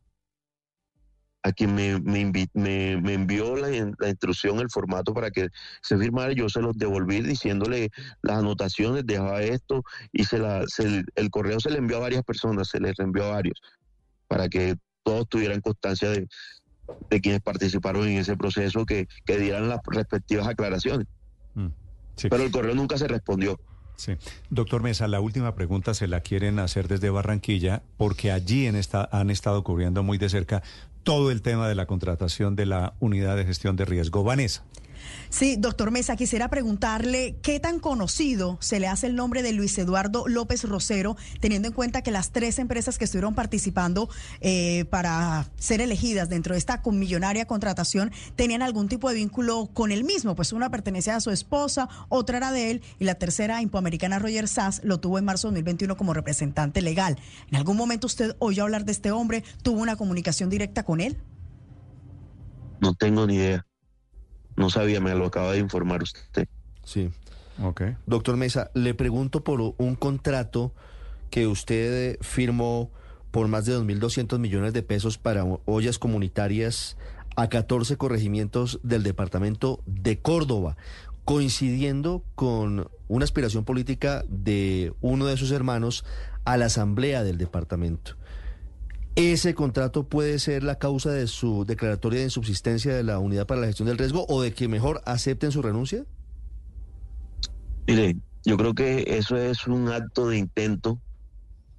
a 1.43 1.51
quien 1.51 1.73
me, 1.73 1.99
me, 1.99 3.13
envió 3.13 3.55
la, 3.55 3.75
instrucción, 3.75 4.59
el 4.59 4.69
formato 4.69 5.13
para 5.13 5.31
que 5.31 5.47
se 5.81 5.97
firmara, 5.97 6.33
yo 6.33 6.49
se 6.49 6.61
los 6.61 6.77
devolví 6.77 7.21
diciéndole 7.21 7.89
las 8.21 8.39
anotaciones, 8.39 9.05
dejaba 9.05 9.41
esto 9.41 9.83
y 10.11 10.25
se 10.25 10.37
la, 10.37 10.65
el 11.15 11.29
correo 11.29 11.59
se 11.59 11.69
le 11.69 11.77
envió 11.77 11.97
a 11.97 12.01
varias 12.01 12.23
personas, 12.23 12.67
se 12.67 12.79
les 12.79 12.99
envió 12.99 13.25
a 13.25 13.31
varios, 13.31 13.61
para 14.27 14.49
que 14.49 14.75
todos 15.03 15.27
tuvieran 15.29 15.61
constancia 15.61 16.09
de, 16.09 16.27
quienes 17.21 17.41
participaron 17.41 18.07
en 18.07 18.17
ese 18.17 18.35
proceso, 18.35 18.85
que, 18.85 19.07
dieran 19.25 19.69
las 19.69 19.79
respectivas 19.85 20.47
aclaraciones. 20.47 21.07
Mm, 21.53 21.67
Pero 22.29 22.43
el 22.43 22.51
correo 22.51 22.75
nunca 22.75 22.97
se 22.97 23.07
respondió. 23.07 23.59
Sí. 23.95 24.13
Doctor 24.49 24.81
Mesa, 24.81 25.09
la 25.09 25.19
última 25.19 25.55
pregunta 25.55 25.93
se 25.93 26.07
la 26.07 26.21
quieren 26.21 26.57
hacer 26.59 26.87
desde 26.87 27.09
Barranquilla 27.09 27.83
porque 27.97 28.31
allí 28.31 28.65
en 28.65 28.77
esta, 28.77 29.09
han 29.11 29.29
estado 29.29 29.61
cubriendo 29.63 30.03
muy 30.03 30.17
de 30.17 30.29
cerca 30.29 30.63
todo 31.03 31.31
el 31.31 31.41
tema 31.41 31.67
de 31.67 31.75
la 31.75 31.85
contratación 31.85 32.55
de 32.55 32.65
la 32.65 32.93
unidad 32.99 33.35
de 33.35 33.45
gestión 33.45 33.75
de 33.75 33.85
riesgo. 33.85 34.23
Vanessa. 34.23 34.63
Sí, 35.29 35.57
doctor 35.57 35.91
Mesa, 35.91 36.15
quisiera 36.15 36.49
preguntarle 36.49 37.35
qué 37.41 37.59
tan 37.59 37.79
conocido 37.79 38.57
se 38.61 38.79
le 38.79 38.87
hace 38.87 39.07
el 39.07 39.15
nombre 39.15 39.43
de 39.43 39.53
Luis 39.53 39.77
Eduardo 39.77 40.27
López 40.27 40.63
Rosero, 40.63 41.17
teniendo 41.39 41.67
en 41.67 41.73
cuenta 41.73 42.01
que 42.01 42.11
las 42.11 42.31
tres 42.31 42.59
empresas 42.59 42.97
que 42.97 43.05
estuvieron 43.05 43.35
participando 43.35 44.09
eh, 44.41 44.85
para 44.89 45.47
ser 45.57 45.81
elegidas 45.81 46.29
dentro 46.29 46.53
de 46.53 46.59
esta 46.59 46.81
millonaria 46.91 47.45
contratación 47.45 48.11
tenían 48.35 48.61
algún 48.61 48.87
tipo 48.87 49.09
de 49.09 49.15
vínculo 49.15 49.69
con 49.73 49.91
él 49.91 50.03
mismo, 50.03 50.35
pues 50.35 50.53
una 50.53 50.69
pertenecía 50.71 51.15
a 51.15 51.21
su 51.21 51.31
esposa, 51.31 51.89
otra 52.09 52.37
era 52.37 52.51
de 52.51 52.71
él 52.71 52.81
y 52.99 53.05
la 53.05 53.15
tercera, 53.15 53.61
Impoamericana 53.61 54.19
Roger 54.19 54.47
Sass, 54.47 54.81
lo 54.83 54.99
tuvo 54.99 55.19
en 55.19 55.25
marzo 55.25 55.49
de 55.49 55.53
2021 55.53 55.95
como 55.95 56.13
representante 56.13 56.81
legal. 56.81 57.17
¿En 57.49 57.57
algún 57.57 57.77
momento 57.77 58.07
usted 58.07 58.35
oyó 58.39 58.63
hablar 58.63 58.85
de 58.85 58.91
este 58.91 59.11
hombre? 59.11 59.43
¿Tuvo 59.61 59.79
una 59.79 59.95
comunicación 59.95 60.49
directa 60.49 60.83
con 60.83 61.01
él? 61.01 61.17
No 62.79 62.93
tengo 62.93 63.27
ni 63.27 63.35
idea. 63.35 63.65
No 64.59 64.69
sabía, 64.69 64.99
me 64.99 65.15
lo 65.15 65.25
acaba 65.25 65.53
de 65.53 65.59
informar 65.59 66.03
usted. 66.03 66.47
Sí. 66.83 67.09
Ok. 67.63 67.81
Doctor 68.05 68.35
Mesa, 68.35 68.71
le 68.73 68.93
pregunto 68.93 69.43
por 69.43 69.61
un 69.61 69.95
contrato 69.95 70.73
que 71.29 71.47
usted 71.47 72.17
firmó 72.21 72.91
por 73.31 73.47
más 73.47 73.65
de 73.65 73.77
2.200 73.77 74.37
millones 74.37 74.73
de 74.73 74.83
pesos 74.83 75.17
para 75.17 75.45
ollas 75.65 75.97
comunitarias 75.97 76.97
a 77.37 77.47
14 77.47 77.95
corregimientos 77.95 78.79
del 78.83 79.03
departamento 79.03 79.81
de 79.85 80.19
Córdoba, 80.19 80.75
coincidiendo 81.23 82.23
con 82.35 82.89
una 83.07 83.23
aspiración 83.23 83.63
política 83.63 84.25
de 84.27 84.93
uno 84.99 85.25
de 85.25 85.37
sus 85.37 85.51
hermanos 85.51 86.03
a 86.43 86.57
la 86.57 86.65
asamblea 86.65 87.23
del 87.23 87.37
departamento. 87.37 88.17
¿Ese 89.19 89.53
contrato 89.53 90.07
puede 90.07 90.39
ser 90.39 90.63
la 90.63 90.79
causa 90.79 91.11
de 91.11 91.27
su 91.27 91.65
declaratoria 91.65 92.19
de 92.19 92.27
insubsistencia 92.27 92.95
de 92.95 93.03
la 93.03 93.19
Unidad 93.19 93.45
para 93.45 93.59
la 93.59 93.67
Gestión 93.67 93.89
del 93.89 93.97
Riesgo 93.97 94.25
o 94.29 94.41
de 94.41 94.53
que 94.53 94.69
mejor 94.69 95.01
acepten 95.05 95.51
su 95.51 95.61
renuncia? 95.61 96.05
Mire, 97.85 98.15
yo 98.45 98.55
creo 98.55 98.73
que 98.73 99.17
eso 99.17 99.35
es 99.35 99.67
un 99.67 99.89
acto 99.89 100.29
de 100.29 100.37
intento 100.37 101.01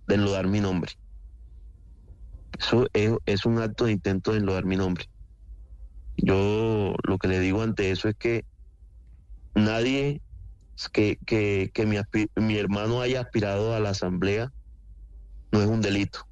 de 0.06 0.16
enlodar 0.16 0.48
mi 0.48 0.60
nombre. 0.60 0.92
Eso 2.58 2.86
es, 2.92 3.46
un 3.46 3.58
acto 3.58 3.86
de 3.86 3.92
intento 3.92 4.32
de 4.32 4.40
enlodar 4.40 4.66
mi 4.66 4.76
nombre. 4.76 5.08
Yo 6.18 6.94
lo 7.02 7.16
que 7.16 7.28
le 7.28 7.40
digo 7.40 7.62
ante 7.62 7.90
eso 7.90 8.10
es 8.10 8.16
que 8.16 8.44
nadie 9.54 10.20
que, 10.92 11.18
que, 11.24 11.70
que 11.72 11.86
mi, 11.86 11.96
mi 12.36 12.58
hermano 12.58 13.00
haya 13.00 13.22
aspirado 13.22 13.74
a 13.74 13.80
la 13.80 13.90
asamblea 13.90 14.52
no 15.52 15.62
es 15.62 15.68
un 15.68 15.80
delito. 15.80 16.28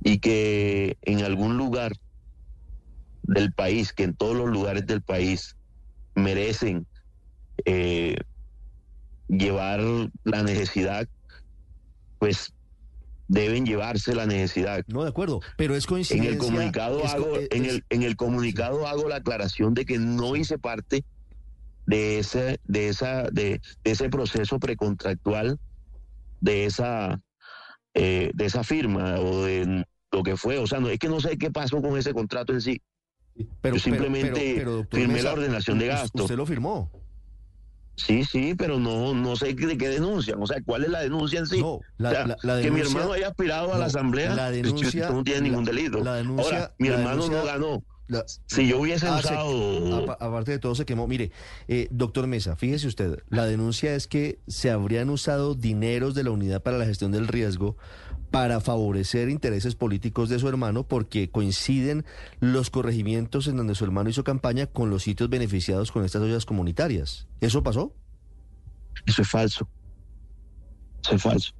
Y 0.00 0.20
que 0.20 0.96
en 1.02 1.22
algún 1.24 1.56
lugar 1.56 1.92
del 3.22 3.52
país, 3.52 3.92
que 3.92 4.04
en 4.04 4.16
todos 4.16 4.36
los 4.36 4.48
lugares 4.48 4.86
del 4.86 5.02
país 5.02 5.56
merecen 6.14 6.86
eh, 7.64 8.16
llevar 9.28 9.80
la 10.24 10.42
necesidad, 10.42 11.06
pues 12.18 12.52
deben 13.28 13.66
llevarse 13.66 14.14
la 14.14 14.26
necesidad. 14.26 14.82
No, 14.86 15.02
de 15.02 15.10
acuerdo, 15.10 15.40
pero 15.56 15.76
es 15.76 15.84
En 15.84 15.88
coincidencia. 15.90 16.30
el 16.30 16.38
comunicado 16.38 17.04
es 17.04 17.12
hago, 17.12 17.36
es- 17.36 17.48
en 17.50 17.66
el, 17.66 17.84
en 17.90 18.02
el 18.02 18.16
comunicado 18.16 18.86
hago 18.86 19.08
la 19.08 19.16
aclaración 19.16 19.74
de 19.74 19.84
que 19.84 19.98
no 19.98 20.34
hice 20.36 20.58
parte 20.58 21.04
de 21.86 22.18
ese, 22.18 22.58
de 22.64 22.88
esa, 22.88 23.24
de, 23.24 23.60
de 23.84 23.90
ese 23.90 24.08
proceso 24.08 24.58
precontractual, 24.58 25.58
de 26.40 26.64
esa, 26.64 27.20
eh, 27.98 28.30
de 28.34 28.44
esa 28.44 28.62
firma 28.64 29.18
o 29.18 29.42
de 29.44 29.84
lo 30.12 30.22
que 30.22 30.36
fue. 30.36 30.58
O 30.58 30.66
sea, 30.66 30.80
no, 30.80 30.88
es 30.88 30.98
que 30.98 31.08
no 31.08 31.20
sé 31.20 31.36
qué 31.36 31.50
pasó 31.50 31.82
con 31.82 31.98
ese 31.98 32.12
contrato 32.14 32.52
en 32.52 32.60
sí. 32.60 32.80
pero, 33.60 33.76
Yo 33.76 33.80
simplemente 33.82 34.30
pero- 34.30 34.56
pero, 34.56 34.72
doctor 34.72 35.00
firmé 35.00 35.22
la 35.22 35.32
ordenación 35.32 35.78
de 35.78 35.86
gasto. 35.88 36.22
Usted 36.24 36.36
lo 36.36 36.46
firmó. 36.46 36.90
Sí, 37.96 38.22
sí, 38.24 38.54
pero 38.56 38.78
no, 38.78 39.12
no 39.12 39.34
sé 39.34 39.54
de 39.54 39.76
qué 39.76 39.88
denuncian. 39.88 40.40
O 40.40 40.46
sea, 40.46 40.58
¿cuál 40.64 40.84
es 40.84 40.90
la 40.90 41.00
denuncia 41.00 41.40
en 41.40 41.46
sí? 41.46 41.60
No, 41.60 41.80
la- 41.98 42.08
O 42.10 42.12
sea, 42.12 42.26
la- 42.28 42.36
la 42.42 42.60
que 42.62 42.70
mi 42.70 42.80
hermano 42.80 43.12
haya 43.12 43.28
aspirado 43.28 43.74
a 43.74 43.78
la 43.78 43.86
asamblea, 43.86 44.34
la 44.36 44.50
denuncia- 44.52 45.10
no 45.10 45.24
tiene 45.24 45.40
ningún 45.42 45.64
delito. 45.64 46.02
denuncia- 46.04 46.44
Ahora, 46.44 46.74
mi 46.78 46.88
hermano 46.88 47.28
no 47.28 47.44
ganó. 47.44 47.82
La- 48.08 48.24
Si 48.46 48.66
yo 48.66 48.80
hubiese 48.80 49.06
Ah, 49.06 49.20
se- 49.22 49.28
usado... 49.34 49.96
apa- 50.02 50.16
aparte 50.18 50.50
de 50.52 50.58
todo 50.58 50.74
se 50.74 50.84
quemó. 50.86 51.06
Mire, 51.06 51.30
eh, 51.68 51.88
doctor 51.90 52.26
Mesa, 52.26 52.56
fíjese 52.56 52.86
usted, 52.88 53.22
la 53.28 53.44
denuncia 53.46 53.94
es 53.94 54.06
que 54.06 54.38
se 54.46 54.70
habrían 54.70 55.10
usado 55.10 55.54
dineros 55.54 56.14
de 56.14 56.24
la 56.24 56.30
unidad 56.30 56.62
para 56.62 56.78
la 56.78 56.86
gestión 56.86 57.12
del 57.12 57.28
riesgo 57.28 57.76
para 58.30 58.60
favorecer 58.60 59.28
intereses 59.30 59.74
políticos 59.74 60.28
de 60.28 60.38
su 60.38 60.48
hermano 60.48 60.84
porque 60.86 61.30
coinciden 61.30 62.04
los 62.40 62.68
corregimientos 62.70 63.46
en 63.46 63.56
donde 63.56 63.74
su 63.74 63.84
hermano 63.84 64.10
hizo 64.10 64.24
campaña 64.24 64.66
con 64.66 64.90
los 64.90 65.02
sitios 65.02 65.30
beneficiados 65.30 65.92
con 65.92 66.04
estas 66.04 66.20
ollas 66.22 66.44
comunitarias. 66.46 67.26
¿Eso 67.40 67.62
pasó? 67.62 67.94
Eso 69.06 69.22
es 69.22 69.28
falso. 69.30 69.68
Eso 71.04 71.14
es 71.14 71.22
falso. 71.22 71.52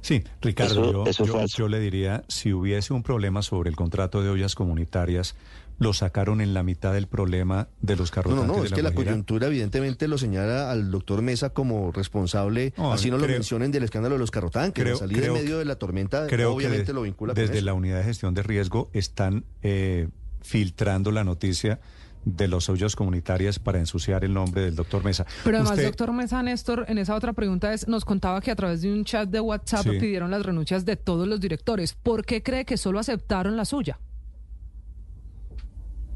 Sí, 0.00 0.22
Ricardo, 0.40 0.72
Eso- 0.82 0.92
yo, 0.92 1.04
eso 1.06 1.22
es 1.24 1.28
yo- 1.28 1.34
falso. 1.34 1.58
yo 1.58 1.68
le 1.68 1.80
diría, 1.80 2.24
si 2.28 2.52
hubiese 2.52 2.92
un 2.92 3.02
problema 3.02 3.42
sobre 3.42 3.70
el 3.70 3.76
contrato 3.76 4.22
de 4.22 4.28
ollas 4.30 4.54
comunitarias, 4.54 5.34
lo 5.78 5.94
sacaron 5.94 6.42
en 6.42 6.52
la 6.52 6.62
mitad 6.62 6.92
del 6.92 7.06
problema 7.06 7.68
de 7.80 7.96
los 7.96 8.10
No, 8.10 8.14
carrotanques 8.14 8.46
no, 8.48 8.52
no, 8.54 8.60
de 8.60 8.66
es 8.68 8.72
que 8.74 8.82
la 8.82 8.90
Guajira. 8.90 9.12
coyuntura 9.12 9.46
evidentemente 9.46 10.08
lo 10.08 10.18
señala 10.18 10.70
al 10.70 10.90
doctor 10.90 11.22
Mesa 11.22 11.50
como 11.50 11.90
responsable, 11.90 12.74
No, 12.76 12.92
así 12.92 13.10
no 13.10 13.16
lo 13.16 13.26
mencionen 13.26 13.70
del 13.72 13.84
escándalo 13.84 14.16
de 14.16 14.18
los 14.18 14.30
carrotanques, 14.30 14.82
creo- 14.84 14.94
la 14.94 14.98
salida 15.00 15.20
creo 15.20 15.36
en 15.36 15.42
medio 15.42 15.58
de 15.58 15.64
la 15.64 15.76
tormenta 15.76 16.26
Creo 16.26 16.52
obviamente 16.52 16.82
que 16.84 16.88
de- 16.88 16.92
lo 16.92 17.02
vincula 17.02 17.32
con 17.34 17.42
desde 17.42 17.56
eso. 17.58 17.64
la 17.64 17.72
unidad 17.72 17.96
de 17.98 18.04
gestión 18.04 18.34
de 18.34 18.42
riesgo 18.42 18.90
están 18.92 19.44
eh, 19.62 20.08
filtrando 20.42 21.10
la 21.12 21.24
noticia 21.24 21.80
de 22.24 22.48
los 22.48 22.68
ollas 22.68 22.94
comunitarias 22.96 23.58
para 23.58 23.78
ensuciar 23.78 24.24
el 24.24 24.34
nombre 24.34 24.62
del 24.62 24.74
doctor 24.76 25.02
Mesa. 25.04 25.24
Pero 25.44 25.56
además, 25.56 25.72
Usted- 25.72 25.86
doctor 25.86 26.12
Mesa 26.12 26.42
Néstor, 26.42 26.84
en 26.88 26.98
esa 26.98 27.14
otra 27.14 27.32
pregunta 27.32 27.72
es, 27.72 27.88
nos 27.88 28.04
contaba 28.04 28.40
que 28.40 28.50
a 28.50 28.56
través 28.56 28.82
de 28.82 28.92
un 28.92 29.04
chat 29.04 29.28
de 29.28 29.40
WhatsApp 29.40 29.84
Sí. 29.84 29.98
pidieron 29.98 30.30
las 30.30 30.42
renuncias 30.44 30.84
de 30.84 30.96
todos 30.96 31.26
los 31.26 31.40
directores. 31.40 31.94
¿Por 31.94 32.24
qué 32.24 32.42
cree 32.42 32.64
que 32.64 32.76
solo 32.76 32.98
aceptaron 32.98 33.56
la 33.56 33.64
suya? 33.64 33.98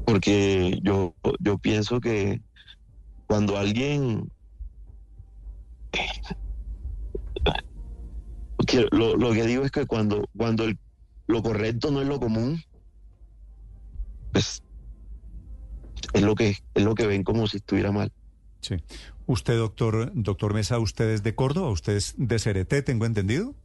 Porque 0.05 0.79
yo, 0.83 1.15
yo 1.39 1.57
pienso 1.57 1.99
que 1.99 2.39
cuando 3.27 3.57
alguien... 3.57 4.29
lo, 8.91 9.15
lo 9.15 9.31
que 9.33 9.43
digo 9.45 9.63
es 9.63 9.71
que 9.71 9.85
cuando, 9.85 10.27
cuando 10.35 10.65
el- 10.65 10.77
lo 11.27 11.41
correcto 11.41 11.89
no 11.91 12.01
es 12.01 12.07
lo 12.07 12.19
común, 12.19 12.61
pues 14.31 14.61
es 16.13 16.21
lo 16.21 16.35
que 16.35 16.57
es 16.73 16.83
lo 16.83 16.95
que 16.95 17.07
ven 17.07 17.23
como 17.23 17.47
si 17.47 17.57
estuviera 17.57 17.91
mal. 17.91 18.11
Sí. 18.61 18.75
Usted, 19.27 19.57
doctor, 19.57 20.11
doctor 20.13 20.53
Mesa, 20.53 20.79
¿usted 20.79 21.09
es 21.09 21.23
de 21.23 21.35
Córdoba? 21.35 21.69
¿Usted 21.69 21.95
es 21.95 22.13
de 22.17 22.39
Cereté, 22.39 22.81
tengo 22.81 23.05
entendido? 23.05 23.55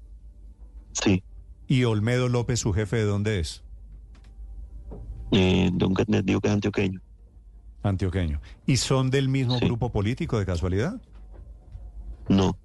Sí. 0.92 1.22
¿Y 1.68 1.84
Olmedo 1.84 2.28
López, 2.28 2.60
su 2.60 2.72
jefe, 2.72 2.96
de 2.96 3.04
dónde 3.04 3.40
es? 3.40 3.62
Eh, 5.32 5.70
nunca 5.72 6.02
entendido 6.02 6.40
que 6.40 6.48
es 6.48 6.54
antioqueño. 6.54 7.00
Antioqueño. 7.82 8.40
¿Y 8.66 8.76
son 8.78 9.10
del 9.10 9.28
mismo 9.28 9.58
grupo 9.58 9.90
político 9.90 10.38
de 10.38 10.46
casualidad? 10.46 11.00
No. 12.28 12.56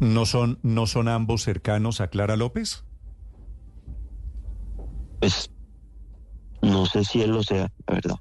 ¿No 0.00 0.26
son, 0.26 0.58
¿No 0.62 0.86
son 0.86 1.08
ambos 1.08 1.42
cercanos 1.42 2.00
a 2.00 2.08
Clara 2.08 2.36
López? 2.36 2.84
Pues 5.20 5.50
no 6.62 6.86
sé 6.86 7.04
si 7.04 7.22
él 7.22 7.30
lo 7.30 7.42
sea, 7.42 7.70
la 7.86 7.94
verdad. 7.94 8.16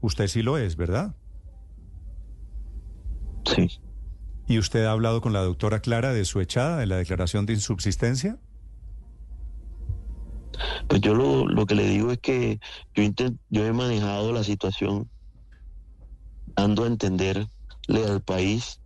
Usted 0.00 0.26
sí 0.26 0.42
lo 0.42 0.58
es, 0.58 0.76
¿verdad? 0.76 1.14
Sí. 3.44 3.68
¿Y 4.46 4.58
usted 4.58 4.84
ha 4.84 4.92
hablado 4.92 5.20
con 5.20 5.32
la 5.32 5.40
doctora 5.40 5.80
Clara 5.80 6.12
de 6.12 6.24
su 6.24 6.40
echada, 6.40 6.78
de 6.78 6.86
la 6.86 6.96
declaración 6.96 7.46
de 7.46 7.54
insubsistencia? 7.54 8.38
Pues 10.88 11.00
yo 11.00 11.14
lo, 11.14 11.46
lo 11.46 11.66
que 11.66 11.74
le 11.74 11.86
digo 11.86 12.10
es 12.10 12.18
que 12.18 12.60
yo, 12.94 13.02
yo 13.50 13.64
he 13.64 13.72
manejado 13.72 14.32
la 14.32 14.44
situación 14.44 15.08
dando 16.54 16.84
a 16.84 16.88
entenderle 16.88 17.48
al 18.06 18.22
país 18.22 18.80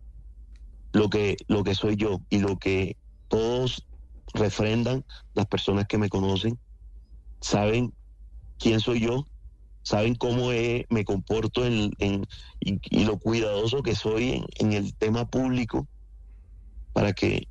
lo 0.92 1.10
que, 1.10 1.36
lo 1.48 1.64
que 1.64 1.74
soy 1.74 1.96
yo 1.96 2.20
y 2.30 2.38
lo 2.38 2.58
que 2.58 2.96
todos 3.28 3.86
refrendan, 4.34 5.04
las 5.34 5.46
personas 5.46 5.86
que 5.86 5.98
me 5.98 6.08
conocen, 6.08 6.58
saben 7.40 7.92
quién 8.58 8.80
soy 8.80 9.00
yo, 9.00 9.26
saben 9.82 10.14
cómo 10.14 10.52
he- 10.52 10.86
me 10.90 11.04
comporto 11.04 11.64
en, 11.66 11.90
y, 12.60 13.04
lo 13.04 13.18
cuidadoso 13.18 13.82
que 13.82 13.94
soy 13.94 14.44
en, 14.58 14.72
el 14.72 14.96
tema 14.96 15.26
público 15.26 15.86
para 16.92 17.12
que 17.12 17.48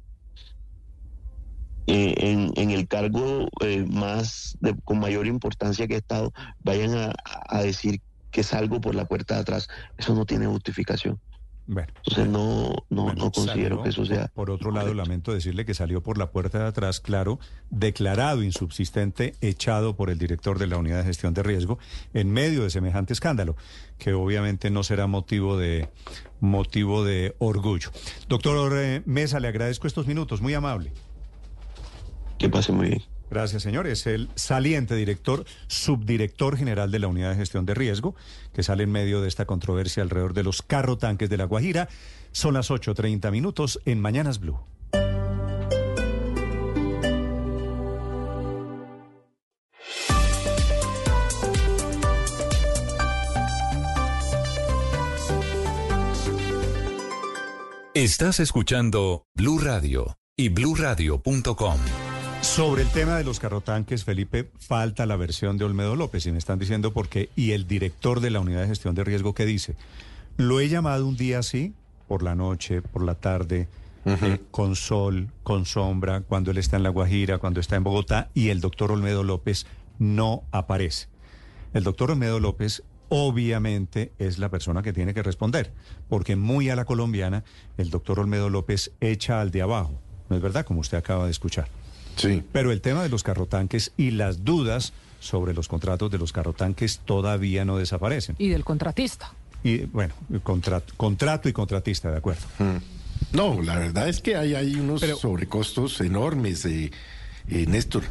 eh, 1.88 2.52
en, 2.58 2.72
el 2.72 2.88
cargo 2.88 3.48
eh, 3.62 3.86
más 3.88 4.58
de- 4.60 4.76
con 4.84 5.00
mayor 5.00 5.28
importancia 5.28 5.88
que 5.88 5.96
he 5.96 5.98
estado 5.98 6.32
vayan 6.60 7.14
a 7.50 7.62
decir 7.62 8.00
que 8.32 8.44
salgo 8.44 8.82
por 8.82 8.96
la 8.96 9.06
puerta 9.06 9.36
de 9.36 9.42
atrás. 9.42 9.68
Eso 9.98 10.14
no 10.14 10.26
tiene 10.26 10.48
justificación. 10.48 11.22
Bueno, 11.68 11.88
Entonces 11.98 12.28
no, 12.28 12.74
no, 12.90 13.14
no 13.14 13.32
considero 13.32 13.78
Salió, 13.78 13.84
que 13.84 13.90
eso 13.90 14.06
sea... 14.06 14.28
Por 14.28 14.52
otro 14.52 14.72
lado, 14.72 14.94
lamento 14.94 15.34
decirle 15.34 15.66
que 15.66 15.74
salió 15.74 16.04
por 16.04 16.18
la 16.20 16.30
puerta 16.30 16.60
de 16.60 16.68
atrás, 16.68 17.00
claro, 17.00 17.40
declarado 17.72 18.44
insubsistente, 18.44 19.34
echado 19.42 19.96
por 19.96 20.12
el 20.12 20.20
director 20.20 20.60
de 20.60 20.68
la 20.68 20.78
unidad 20.78 21.00
de 21.00 21.06
gestión 21.06 21.34
de 21.34 21.42
riesgo 21.42 21.80
en 22.14 22.32
medio 22.32 22.64
de 22.64 22.70
semejante 22.70 23.14
escándalo, 23.14 23.56
que 23.98 24.14
obviamente 24.14 24.70
no 24.70 24.84
será 24.84 25.08
motivo 25.08 25.58
de 25.58 25.90
motivo 26.40 27.04
de 27.04 27.36
orgullo. 27.40 27.90
Doctor 28.30 28.74
eh, 28.78 29.02
Mesa, 29.06 29.40
le 29.40 29.48
agradezco 29.48 29.88
estos 29.88 30.06
minutos, 30.06 30.42
muy 30.42 30.54
amable. 30.54 30.92
Que 32.38 32.48
pase 32.48 32.72
muy 32.72 32.90
bien. 32.90 33.15
Gracias, 33.30 33.64
señor. 33.64 33.88
Es 33.88 34.08
el 34.08 34.30
saliente 34.36 34.96
director, 34.96 35.46
subdirector 35.68 36.58
general 36.58 36.92
de 36.92 37.00
la 37.00 37.08
Unidad 37.08 37.32
de 37.32 37.38
Gestión 37.38 37.66
de 37.66 37.74
Riesgo, 37.74 38.16
que 38.54 38.64
sale 38.64 38.84
en 38.84 38.92
medio 38.92 39.22
de 39.22 39.28
esta 39.28 39.46
controversia 39.46 40.04
alrededor 40.04 40.34
de 40.34 40.44
los 40.44 40.62
carro 40.62 40.98
tanques 40.98 41.30
de 41.30 41.38
La 41.38 41.46
Guajira. 41.46 41.90
Son 42.32 42.54
las 42.54 42.70
8.30 42.70 43.32
minutos 43.32 43.80
en 43.86 44.00
Mañanas 44.00 44.40
Blue. 44.40 44.60
Estás 57.96 58.42
escuchando 58.42 59.26
Blue 59.36 59.58
Radio 59.58 60.18
y 60.36 60.50
bluradio.com. 60.50 62.05
Sobre 62.46 62.84
el 62.84 62.90
tema 62.90 63.18
de 63.18 63.26
los 63.26 63.42
carrotanques, 63.42 64.06
Felipe, 64.06 64.50
falta 64.60 65.06
la 65.06 65.18
versión 65.18 65.58
de 65.58 65.66
Olmedo 65.66 65.96
López 65.98 66.26
y 66.26 66.32
me 66.32 66.38
están 66.38 66.58
diciendo 66.58 66.94
por 66.94 67.10
qué. 67.10 67.30
Y 67.36 67.52
el 67.52 67.68
director 67.68 68.22
de 68.22 68.30
la 68.30 68.40
unidad 68.40 68.62
de 68.62 68.68
gestión 68.68 68.96
de 68.96 69.04
riesgo 69.04 69.34
que 69.34 69.46
dice, 69.46 69.76
lo 70.38 70.62
he 70.62 70.70
llamado 70.70 71.06
un 71.06 71.18
día 71.18 71.40
así, 71.40 71.74
por 72.08 72.24
la 72.24 72.34
noche, 72.34 72.82
por 72.82 73.04
la 73.04 73.16
tarde, 73.16 73.68
eh, 74.06 74.40
con 74.52 74.78
sol, 74.78 75.32
con 75.44 75.66
sombra, 75.66 76.22
cuando 76.22 76.52
él 76.52 76.58
está 76.58 76.78
en 76.78 76.84
La 76.84 76.90
Guajira, 76.90 77.40
cuando 77.40 77.60
está 77.60 77.76
en 77.76 77.84
Bogotá, 77.84 78.30
y 78.34 78.50
el 78.50 78.62
doctor 78.62 78.92
Olmedo 78.92 79.24
López 79.24 79.66
no 80.00 80.44
aparece. 80.52 81.08
El 81.74 81.84
doctor 81.84 82.12
Olmedo 82.12 82.40
López 82.40 82.84
obviamente 83.10 84.14
es 84.18 84.38
la 84.38 84.50
persona 84.50 84.82
que 84.82 84.94
tiene 84.94 85.14
que 85.14 85.24
responder, 85.24 85.74
porque 86.08 86.38
muy 86.38 86.70
a 86.70 86.78
la 86.78 86.86
colombiana 86.86 87.44
el 87.78 87.90
doctor 87.90 88.20
Olmedo 88.20 88.50
López 88.50 88.94
echa 89.02 89.42
al 89.42 89.52
de 89.52 89.62
abajo, 89.62 90.00
¿no 90.30 90.38
es 90.38 90.42
verdad? 90.42 90.66
Como 90.66 90.80
usted 90.80 90.98
acaba 90.98 91.26
de 91.26 91.32
escuchar. 91.32 91.68
Sí. 92.16 92.44
Pero 92.52 92.72
el 92.72 92.82
tema 92.82 93.04
de 93.04 93.10
los 93.10 93.24
carrotanques 93.24 93.92
y 93.98 94.12
las 94.12 94.44
dudas 94.46 94.94
sobre 95.20 95.54
los 95.54 95.68
contratos 95.68 96.12
de 96.12 96.18
los 96.18 96.32
carrotanques 96.32 97.00
todavía 97.06 97.66
no 97.66 97.78
desaparecen. 97.78 98.36
Y 98.38 98.50
del 98.50 98.64
contratista. 98.64 99.34
Y 99.64 99.80
bueno, 99.86 100.14
contrato, 100.44 100.94
contrato 100.96 101.50
y 101.50 101.54
contratista, 101.54 102.12
de 102.12 102.18
acuerdo. 102.18 102.44
No, 103.32 103.62
la 103.62 103.80
verdad 103.80 104.08
es 104.08 104.22
que 104.22 104.36
hay, 104.36 104.54
hay 104.54 104.76
unos 104.76 105.02
sobrecostos 105.02 106.00
enormes, 106.02 106.64
eh, 106.66 106.92
eh, 107.50 107.66
Néstor. 107.66 108.04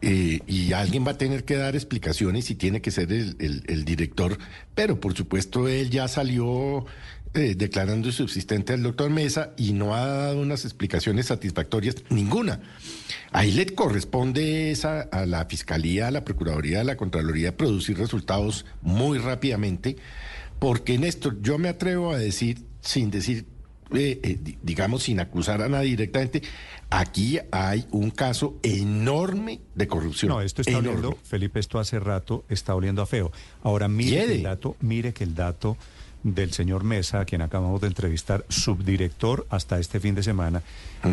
Eh, 0.00 0.40
y 0.46 0.72
alguien 0.72 1.04
va 1.06 1.12
a 1.12 1.18
tener 1.18 1.44
que 1.44 1.56
dar 1.56 1.74
explicaciones 1.74 2.50
y 2.50 2.54
tiene 2.54 2.80
que 2.80 2.90
ser 2.90 3.12
el, 3.12 3.36
el- 3.40 3.64
el 3.66 3.84
director. 3.84 4.38
Pero 4.74 5.00
por 5.00 5.14
supuesto 5.16 5.66
él 5.68 5.90
ya 5.90 6.06
salió 6.08 6.86
eh, 7.34 7.54
declarando 7.56 8.10
subsistente 8.12 8.72
al 8.72 8.82
doctor 8.82 9.10
Mesa 9.10 9.50
y 9.56 9.72
no 9.72 9.94
ha 9.94 10.06
dado 10.06 10.40
unas 10.40 10.64
explicaciones 10.64 11.26
satisfactorias, 11.26 11.96
ninguna. 12.10 12.60
Ahí 13.32 13.52
le 13.52 13.66
corresponde 13.66 14.70
esa, 14.70 15.02
a 15.02 15.26
la 15.26 15.44
Fiscalía, 15.46 16.08
a 16.08 16.10
la 16.10 16.24
Procuraduría, 16.24 16.80
a 16.80 16.84
la 16.84 16.96
Contraloría 16.96 17.56
producir 17.56 17.98
resultados 17.98 18.64
muy 18.82 19.18
rápidamente, 19.18 19.96
porque 20.58 20.98
Néstor, 20.98 21.40
yo 21.42 21.58
me 21.58 21.68
atrevo 21.68 22.12
a 22.12 22.18
decir, 22.18 22.58
sin 22.80 23.10
decir, 23.10 23.44
eh, 23.94 24.18
eh, 24.22 24.38
di- 24.42 24.58
digamos, 24.62 25.02
sin 25.04 25.20
acusar 25.20 25.60
a 25.62 25.68
nadie 25.68 25.90
directamente, 25.90 26.42
aquí 26.90 27.38
hay 27.50 27.86
un 27.90 28.10
caso 28.10 28.58
enorme 28.62 29.60
de 29.74 29.88
corrupción. 29.88 30.30
No, 30.30 30.40
esto 30.40 30.62
está 30.62 30.72
enorme. 30.72 30.90
oliendo, 31.06 31.18
Felipe, 31.22 31.60
esto 31.60 31.78
hace 31.78 32.00
rato 32.00 32.44
está 32.48 32.74
oliendo 32.74 33.02
a 33.02 33.06
feo. 33.06 33.30
Ahora 33.62 33.88
mire 33.88 34.24
que 34.26 34.32
el 34.36 34.42
dato, 34.42 34.76
mire 34.80 35.12
que 35.12 35.24
el 35.24 35.34
dato 35.34 35.76
del 36.22 36.52
señor 36.52 36.82
Mesa, 36.82 37.20
a 37.20 37.24
quien 37.24 37.42
acabamos 37.42 37.80
de 37.80 37.86
entrevistar, 37.86 38.44
subdirector 38.48 39.46
hasta 39.50 39.78
este 39.78 40.00
fin 40.00 40.14
de 40.14 40.22
semana, 40.22 40.62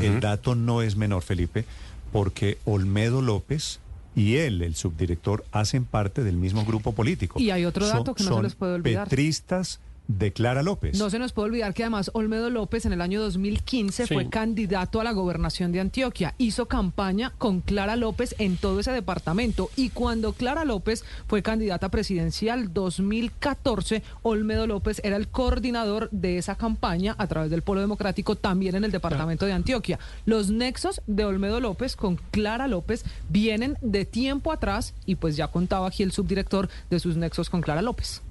el 0.02 0.20
dato 0.20 0.56
no 0.56 0.82
es 0.82 0.96
menor, 0.96 1.22
Felipe, 1.22 1.66
porque 2.12 2.58
Olmedo 2.66 3.22
López 3.22 3.80
y 4.16 4.36
él, 4.38 4.62
el 4.62 4.76
subdirector, 4.76 5.44
hacen 5.52 5.84
parte 5.86 6.24
del 6.24 6.38
mismo 6.38 6.64
grupo 6.66 6.94
político. 6.94 7.40
Y 7.40 7.52
hay 7.52 7.66
otro 7.66 7.86
Son- 7.86 7.98
dato 8.00 8.16
que 8.16 8.24
no 8.24 8.38
se 8.38 8.44
les 8.44 8.56
puede 8.56 8.74
olvidar. 8.76 9.08
Petristas 9.10 9.80
de 10.08 10.32
Clara 10.34 10.64
López. 10.64 10.98
No 11.00 11.10
se 11.10 11.20
nos 11.20 11.34
puede 11.34 11.48
olvidar 11.50 11.74
que 11.74 11.84
además 11.84 12.12
Olmedo 12.14 12.50
López 12.50 12.86
en 12.86 12.94
el 12.94 13.02
año 13.02 13.22
2015 13.22 14.08
Sí. 14.08 14.14
fue 14.14 14.30
candidato 14.30 15.02
a 15.02 15.04
la 15.04 15.12
gobernación 15.12 15.72
de 15.72 15.80
Antioquia. 15.80 16.36
Hizo 16.38 16.68
campaña 16.68 17.34
con 17.38 17.62
Clara 17.62 17.96
López 17.96 18.36
en 18.38 18.58
todo 18.58 18.80
ese 18.80 18.92
departamento. 18.92 19.70
Y 19.76 19.90
cuando 19.90 20.34
Clara 20.34 20.66
López 20.66 21.04
fue 21.28 21.42
candidata 21.42 21.90
presidencial 21.90 22.74
2014, 22.74 24.04
Olmedo 24.22 24.68
López 24.68 25.02
era 25.04 25.16
el 25.18 25.28
coordinador 25.28 26.10
de 26.12 26.38
esa 26.38 26.56
campaña 26.56 27.16
a 27.18 27.28
través 27.28 27.50
del 27.52 27.62
Polo 27.62 27.82
Democrático 27.82 28.36
también 28.36 28.76
en 28.76 28.84
el 28.84 28.92
departamento 28.92 29.46
de 29.46 29.54
Antioquia. 29.54 30.00
Los 30.26 30.50
nexos 30.50 31.02
de 31.08 31.26
Olmedo 31.26 31.60
López 31.60 31.96
con 31.96 32.18
Clara 32.32 32.68
López 32.68 33.04
vienen 33.30 33.78
de 33.82 34.06
tiempo 34.06 34.52
atrás 34.52 34.94
y 35.06 35.16
pues 35.16 35.36
ya 35.36 35.48
contaba 35.48 35.88
aquí 35.88 36.04
el 36.04 36.12
subdirector 36.12 36.70
de 36.90 37.00
sus 37.00 37.18
nexos 37.18 37.50
con 37.50 37.62
Clara 37.62 37.82
López. 37.82 38.22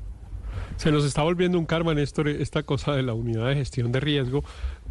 Se 0.77 0.91
nos 0.93 1.05
está 1.05 1.23
volviendo 1.23 1.59
un 1.59 1.67
karma, 1.67 1.95
Néstor, 1.95 2.29
esta 2.29 2.63
cosa 2.63 2.95
de 2.95 3.03
la 3.03 3.15
unidad 3.15 3.49
de 3.49 3.55
gestión 3.57 3.93
de 3.93 4.01
riesgo, 4.01 4.45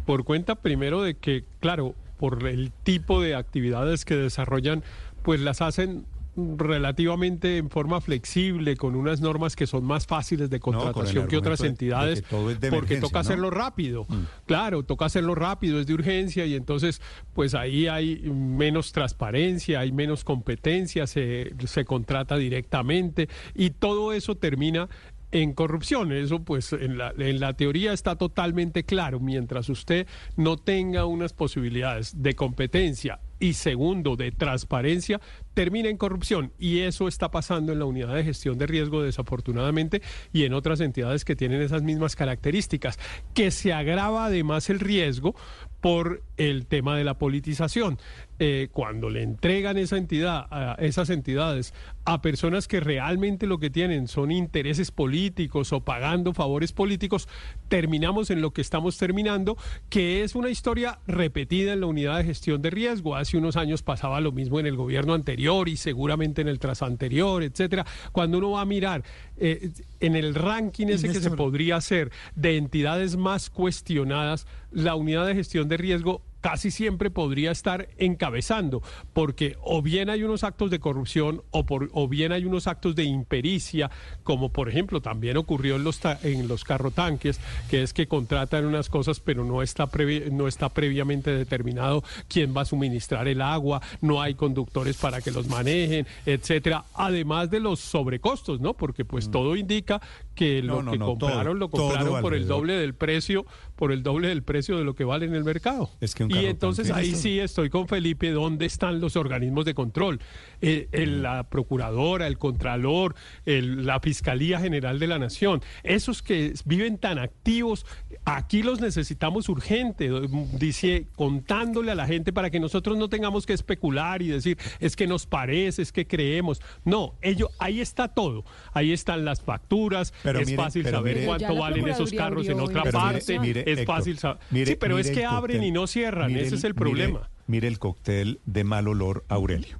por 0.06 0.24
cuenta 0.24 0.54
primero 0.56 1.02
de 1.02 1.14
que, 1.14 1.44
claro, 1.60 1.94
por 2.18 2.46
el 2.46 2.70
tipo 2.82 3.20
de 3.20 3.34
actividades 3.34 4.04
que 4.04 4.14
desarrollan, 4.16 4.82
pues 5.22 5.40
las 5.40 5.60
hacen 5.62 6.06
relativamente 6.36 7.58
en 7.58 7.70
forma 7.70 8.00
flexible, 8.00 8.76
con 8.76 8.96
unas 8.96 9.20
normas 9.20 9.54
que 9.54 9.66
son 9.68 9.84
más 9.84 10.06
fáciles 10.06 10.50
de 10.50 10.58
contratación 10.60 11.28
que 11.28 11.36
otras 11.36 11.60
argumento 11.60 11.62
de- 11.62 11.68
de 12.08 12.12
entidades, 12.18 12.22
que 12.60 12.70
porque 12.70 12.96
toca 12.96 13.14
¿no? 13.14 13.20
hacerlo 13.20 13.50
rápido. 13.50 14.06
Claro, 14.46 14.82
toca 14.82 15.04
hacerlo 15.06 15.34
rápido, 15.36 15.78
es 15.80 15.86
de 15.86 15.94
urgencia 15.94 16.44
y 16.46 16.54
entonces 16.56 17.00
pues 17.34 17.54
ahí 17.54 17.86
hay 17.86 18.16
menos 18.30 18.92
transparencia, 18.92 19.80
hay 19.80 19.92
menos 19.92 20.24
competencia, 20.24 21.06
se, 21.06 21.52
se 21.66 21.84
contrata 21.84 22.36
directamente 22.36 23.28
y 23.54 23.70
todo 23.70 24.12
eso 24.12 24.34
termina 24.34 24.88
en 25.34 25.52
corrupción. 25.52 26.12
Eso 26.12 26.44
pues 26.44 26.72
en 26.72 26.96
la, 26.96 27.12
en 27.18 27.40
la 27.40 27.54
teoría 27.54 27.92
está 27.92 28.16
totalmente 28.16 28.84
claro. 28.84 29.18
Mientras 29.18 29.68
usted 29.68 30.06
no 30.36 30.56
tenga 30.56 31.06
unas 31.06 31.32
posibilidades 31.32 32.22
de 32.22 32.34
competencia 32.34 33.20
y 33.40 33.54
segundo 33.54 34.14
de 34.14 34.30
transparencia, 34.30 35.20
termina 35.52 35.88
en 35.88 35.96
corrupción. 35.96 36.52
Y 36.56 36.80
eso 36.80 37.08
está 37.08 37.32
pasando 37.32 37.72
en 37.72 37.80
la 37.80 37.84
unidad 37.84 38.14
de 38.14 38.22
gestión 38.22 38.58
de 38.58 38.68
riesgo 38.68 39.02
desafortunadamente 39.02 40.02
y 40.32 40.44
en 40.44 40.54
otras 40.54 40.80
entidades 40.80 41.24
que 41.24 41.34
tienen 41.34 41.60
esas 41.60 41.82
mismas 41.82 42.14
características, 42.14 42.98
que 43.34 43.50
se 43.50 43.72
agrava 43.72 44.26
además 44.26 44.70
el 44.70 44.78
riesgo 44.78 45.34
por 45.80 46.22
el 46.36 46.66
tema 46.66 46.96
de 46.96 47.04
la 47.04 47.18
politización. 47.18 47.98
Eh, 48.40 48.68
cuando 48.72 49.10
le 49.10 49.22
entregan 49.22 49.78
esa 49.78 49.96
entidad, 49.96 50.46
a 50.50 50.74
esas 50.80 51.08
entidades, 51.10 51.72
a 52.04 52.20
personas 52.20 52.66
que 52.66 52.80
realmente 52.80 53.46
lo 53.46 53.58
que 53.58 53.70
tienen 53.70 54.08
son 54.08 54.32
intereses 54.32 54.90
políticos 54.90 55.72
o 55.72 55.80
pagando 55.80 56.34
favores 56.34 56.72
políticos, 56.72 57.28
terminamos 57.68 58.30
en 58.30 58.40
lo 58.40 58.52
que 58.52 58.60
estamos 58.60 58.98
terminando, 58.98 59.56
que 59.88 60.24
es 60.24 60.34
una 60.34 60.50
historia 60.50 60.98
repetida 61.06 61.72
en 61.72 61.80
la 61.80 61.86
unidad 61.86 62.18
de 62.18 62.24
gestión 62.24 62.60
de 62.60 62.70
riesgo. 62.70 63.14
Hace 63.14 63.36
unos 63.36 63.56
años 63.56 63.82
pasaba 63.82 64.20
lo 64.20 64.32
mismo 64.32 64.58
en 64.58 64.66
el 64.66 64.76
gobierno 64.76 65.14
anterior 65.14 65.68
y 65.68 65.76
seguramente 65.76 66.42
en 66.42 66.48
el 66.48 66.58
trasanterior, 66.58 67.42
etcétera. 67.42 67.86
Cuando 68.10 68.38
uno 68.38 68.52
va 68.52 68.62
a 68.62 68.66
mirar 68.66 69.04
eh, 69.36 69.70
en 70.00 70.16
el 70.16 70.34
ranking 70.34 70.88
ese 70.88 71.08
que 71.08 71.20
se 71.20 71.30
podría 71.30 71.76
hacer 71.76 72.10
de 72.34 72.56
entidades 72.56 73.16
más 73.16 73.48
cuestionadas, 73.48 74.46
la 74.72 74.96
unidad 74.96 75.26
de 75.26 75.34
gestión 75.34 75.68
de 75.68 75.76
riesgo 75.76 76.22
casi 76.44 76.70
siempre 76.70 77.08
podría 77.10 77.50
estar 77.52 77.88
encabezando, 77.96 78.82
porque 79.14 79.56
o 79.62 79.80
bien 79.80 80.10
hay 80.10 80.24
unos 80.24 80.44
actos 80.44 80.70
de 80.70 80.78
corrupción 80.78 81.40
o, 81.52 81.64
por, 81.64 81.88
o 81.94 82.06
bien 82.06 82.32
hay 82.32 82.44
unos 82.44 82.66
actos 82.66 82.94
de 82.94 83.04
impericia, 83.04 83.90
como 84.24 84.52
por 84.52 84.68
ejemplo 84.68 85.00
también 85.00 85.38
ocurrió 85.38 85.76
en 85.76 85.84
los, 85.84 86.00
ta- 86.00 86.18
en 86.22 86.46
los 86.46 86.62
carrotanques, 86.64 87.40
que 87.70 87.82
es 87.82 87.94
que 87.94 88.08
contratan 88.08 88.66
unas 88.66 88.90
cosas 88.90 89.20
pero 89.20 89.42
no 89.42 89.62
está, 89.62 89.86
previ- 89.90 90.30
no 90.30 90.46
está 90.46 90.68
previamente 90.68 91.30
determinado 91.30 92.04
quién 92.28 92.54
va 92.54 92.60
a 92.60 92.64
suministrar 92.66 93.26
el 93.26 93.40
agua, 93.40 93.80
no 94.02 94.20
hay 94.20 94.34
conductores 94.34 94.98
para 94.98 95.22
que 95.22 95.30
los 95.30 95.48
manejen, 95.48 96.06
etcétera, 96.26 96.84
además 96.92 97.48
de 97.50 97.60
los 97.60 97.80
sobrecostos, 97.80 98.60
¿no? 98.60 98.74
Porque 98.74 99.06
pues 99.06 99.30
todo 99.30 99.56
indica 99.56 100.02
que. 100.34 100.62
No, 100.62 100.76
lo 100.76 100.82
no, 100.82 100.92
que 100.92 100.98
no, 100.98 101.04
todo, 101.06 101.18
compraron 101.30 101.58
lo 101.58 101.68
compraron 101.70 102.20
por 102.20 102.34
el 102.34 102.46
doble 102.46 102.74
del 102.74 102.94
precio, 102.94 103.46
por 103.76 103.92
el 103.92 104.02
doble 104.02 104.28
del 104.28 104.42
precio 104.42 104.76
de 104.76 104.84
lo 104.84 104.94
que 104.94 105.04
vale 105.04 105.26
en 105.26 105.34
el 105.34 105.44
mercado. 105.44 105.90
Es 106.00 106.14
que 106.14 106.24
un 106.24 106.30
y 106.30 106.44
entonces 106.46 106.90
ahí 106.90 107.14
sí 107.14 107.38
estoy 107.40 107.70
con 107.70 107.88
Felipe, 107.88 108.30
¿dónde 108.30 108.66
están 108.66 109.00
los 109.00 109.16
organismos 109.16 109.64
de 109.64 109.74
control? 109.74 110.20
Eh, 110.60 110.88
el- 110.92 111.22
la 111.22 111.44
procuradora, 111.48 112.26
el 112.26 112.38
contralor, 112.38 113.14
el- 113.46 113.86
la 113.86 114.00
Fiscalía 114.00 114.60
General 114.60 114.98
de 114.98 115.06
la 115.06 115.18
Nación, 115.18 115.62
esos 115.82 116.22
que 116.22 116.52
viven 116.64 116.98
tan 116.98 117.18
activos, 117.18 117.86
aquí 118.24 118.62
los 118.62 118.80
necesitamos 118.80 119.48
urgente, 119.48 120.10
dice, 120.58 121.06
contándole 121.16 121.92
a 121.92 121.94
la 121.94 122.06
gente 122.06 122.32
para 122.32 122.50
que 122.50 122.60
nosotros 122.60 122.96
no 122.98 123.08
tengamos 123.08 123.46
que 123.46 123.52
especular 123.52 124.22
y 124.22 124.28
decir, 124.28 124.58
es 124.80 124.96
que 124.96 125.06
nos 125.06 125.26
parece, 125.26 125.82
es 125.82 125.92
que 125.92 126.06
creemos. 126.06 126.60
No, 126.84 127.14
ello, 127.22 127.50
ahí 127.58 127.80
está 127.80 128.08
todo, 128.08 128.44
ahí 128.72 128.92
están 128.92 129.24
las 129.24 129.40
facturas, 129.42 130.12
Pero 130.24 130.40
es 130.40 130.46
mire, 130.48 130.56
fácil 130.62 130.82
pero 130.82 130.98
saber 130.98 131.14
mire- 131.14 131.26
cuánto 131.26 131.54
valen 131.56 131.88
esos 131.88 132.10
carros 132.12 132.48
en 132.48 132.58
otra 132.58 132.82
parte, 132.84 133.38
mire, 133.38 133.60
es 133.60 133.78
Héctor, 133.78 133.96
fácil 133.96 134.18
saber. 134.18 134.38
mire- 134.50 134.66
sí, 134.72 134.76
pero 134.80 134.98
es 134.98 135.10
que 135.10 135.24
abren 135.24 135.58
cóctel. 135.58 135.68
y 135.68 135.70
no 135.70 135.86
cierran, 135.86 136.32
Mire 136.32 136.46
ese 136.46 136.56
es 136.56 136.64
el 136.64 136.74
problema. 136.74 137.28
Mire, 137.46 137.68
el 137.68 137.78
cóctel 137.78 138.40
de 138.46 138.64
mal 138.64 138.88
olor, 138.88 139.24
Aurelio. 139.28 139.78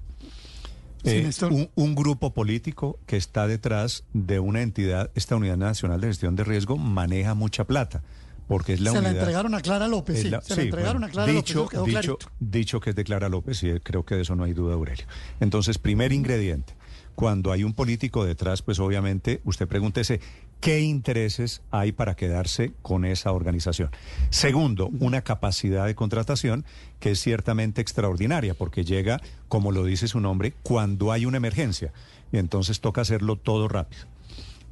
Eh, 1.06 1.30
un, 1.50 1.68
un 1.74 1.94
grupo 1.94 2.32
político 2.32 2.98
que 3.06 3.16
está 3.18 3.46
detrás 3.46 4.04
de 4.14 4.38
una 4.40 4.62
entidad, 4.62 5.10
esta 5.14 5.36
Unidad 5.36 5.58
Nacional 5.58 6.00
de 6.00 6.06
Gestión 6.06 6.34
de 6.34 6.44
Riesgo, 6.44 6.78
maneja 6.78 7.34
mucha 7.34 7.64
plata, 7.64 8.02
porque 8.48 8.72
es 8.72 8.80
la 8.80 8.90
se 8.92 8.98
unidad... 8.98 9.12
la 9.12 9.18
entregaron 9.20 9.54
a 9.54 9.60
Clara 9.60 9.86
López, 9.86 10.22
sí. 10.22 10.30
la- 10.30 10.40
se 10.40 10.54
sí, 10.54 10.56
la 10.56 10.62
entregaron 10.62 10.94
bueno, 11.02 11.06
a 11.06 11.10
Clara 11.10 11.32
dicho, 11.32 11.54
López, 11.58 11.70
quedó 11.72 11.84
dicho, 11.84 12.18
dicho 12.40 12.80
que 12.80 12.90
es 12.90 12.96
de 12.96 13.04
Clara 13.04 13.28
López, 13.28 13.62
y 13.62 13.78
creo 13.80 14.04
que 14.06 14.14
de 14.14 14.22
eso 14.22 14.34
no 14.34 14.44
hay 14.44 14.54
duda, 14.54 14.74
Aurelio. 14.74 15.04
Entonces, 15.40 15.76
primer 15.76 16.10
ingrediente, 16.12 16.72
cuando 17.14 17.52
hay 17.52 17.64
un 17.64 17.74
político 17.74 18.24
detrás, 18.24 18.62
pues 18.62 18.78
obviamente 18.78 19.40
usted 19.44 19.68
pregúntese 19.68 20.20
qué 20.60 20.80
intereses 20.80 21.62
hay 21.70 21.92
para 21.92 22.16
quedarse 22.16 22.72
con 22.82 23.04
esa 23.04 23.32
organización. 23.32 23.90
Segundo, 24.30 24.88
una 25.00 25.22
capacidad 25.22 25.86
de 25.86 25.94
contratación 25.94 26.64
que 27.00 27.12
es 27.12 27.20
ciertamente 27.20 27.82
extraordinaria, 27.82 28.54
porque 28.54 28.84
llega, 28.84 29.20
como 29.48 29.72
lo 29.72 29.84
dice 29.84 30.08
su 30.08 30.20
nombre, 30.20 30.54
cuando 30.62 31.12
hay 31.12 31.26
una 31.26 31.36
emergencia, 31.36 31.92
y 32.32 32.38
entonces 32.38 32.80
toca 32.80 33.02
hacerlo 33.02 33.36
todo 33.36 33.68
rápido. 33.68 34.06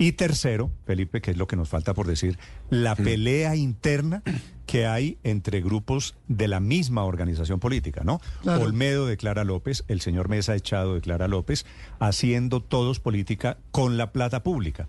Y 0.02 0.10
tercero, 0.10 0.72
Felipe, 0.84 1.20
que 1.20 1.31
es 1.31 1.36
lo 1.36 1.47
que 1.47 1.55
nos 1.55 1.68
falta 1.68 1.94
por 1.94 2.08
decir, 2.08 2.36
la 2.70 2.97
pelea 2.97 3.55
interna 3.55 4.24
que 4.66 4.84
hay 4.84 5.16
entre 5.22 5.60
grupos 5.60 6.16
de 6.26 6.48
la 6.48 6.58
misma 6.58 7.05
organización 7.05 7.60
política, 7.60 8.02
¿no? 8.02 8.20
Claro. 8.40 8.64
Olmedo 8.64 9.06
de 9.06 9.16
Clara 9.16 9.44
López, 9.44 9.84
el 9.86 10.00
señor 10.00 10.28
Mesa 10.28 10.56
echado 10.56 10.94
de 10.94 11.02
Clara 11.02 11.28
López, 11.28 11.66
haciendo 12.00 12.60
todos 12.60 12.98
política 12.98 13.58
con 13.70 13.97
la 13.97 14.10
plata 14.10 14.42
pública. 14.42 14.89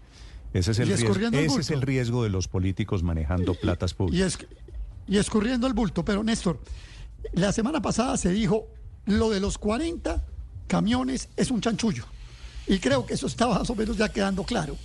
Ese 0.51 0.72
es 0.72 0.80
el, 0.80 0.90
Y 0.90 0.95
riesgo, 0.95 1.30
ese 1.32 1.59
es 1.59 1.69
el 1.69 1.83
riesgo 1.83 2.24
de 2.24 2.30
los 2.30 2.48
políticos 2.48 3.03
manejando 3.03 3.53
platas 3.53 3.92
y, 3.92 3.93
públicas. 3.93 4.40
es, 4.40 4.48
y 5.08 5.19
escurriendo 5.19 5.67
el 5.67 5.74
bulto. 5.74 6.03
Pero 6.03 6.24
Néstor, 6.24 6.59
la 7.33 7.51
semana 7.51 7.83
pasada 7.83 8.17
se 8.17 8.32
dijo 8.32 8.67
lo 9.06 9.30
de 9.30 9.40
los 9.40 9.59
40 9.59 10.25
camiones 10.66 11.30
es 11.38 11.51
un 11.51 11.61
chanchullo. 11.61 12.06
Y 12.66 12.80
creo 12.80 13.06
que 13.06 13.14
eso 13.14 13.27
está 13.27 13.48
más 13.48 13.69
o 13.69 13.75
menos 13.75 13.95
ya 13.95 14.09
quedando 14.09 14.43
claro. 14.43 14.75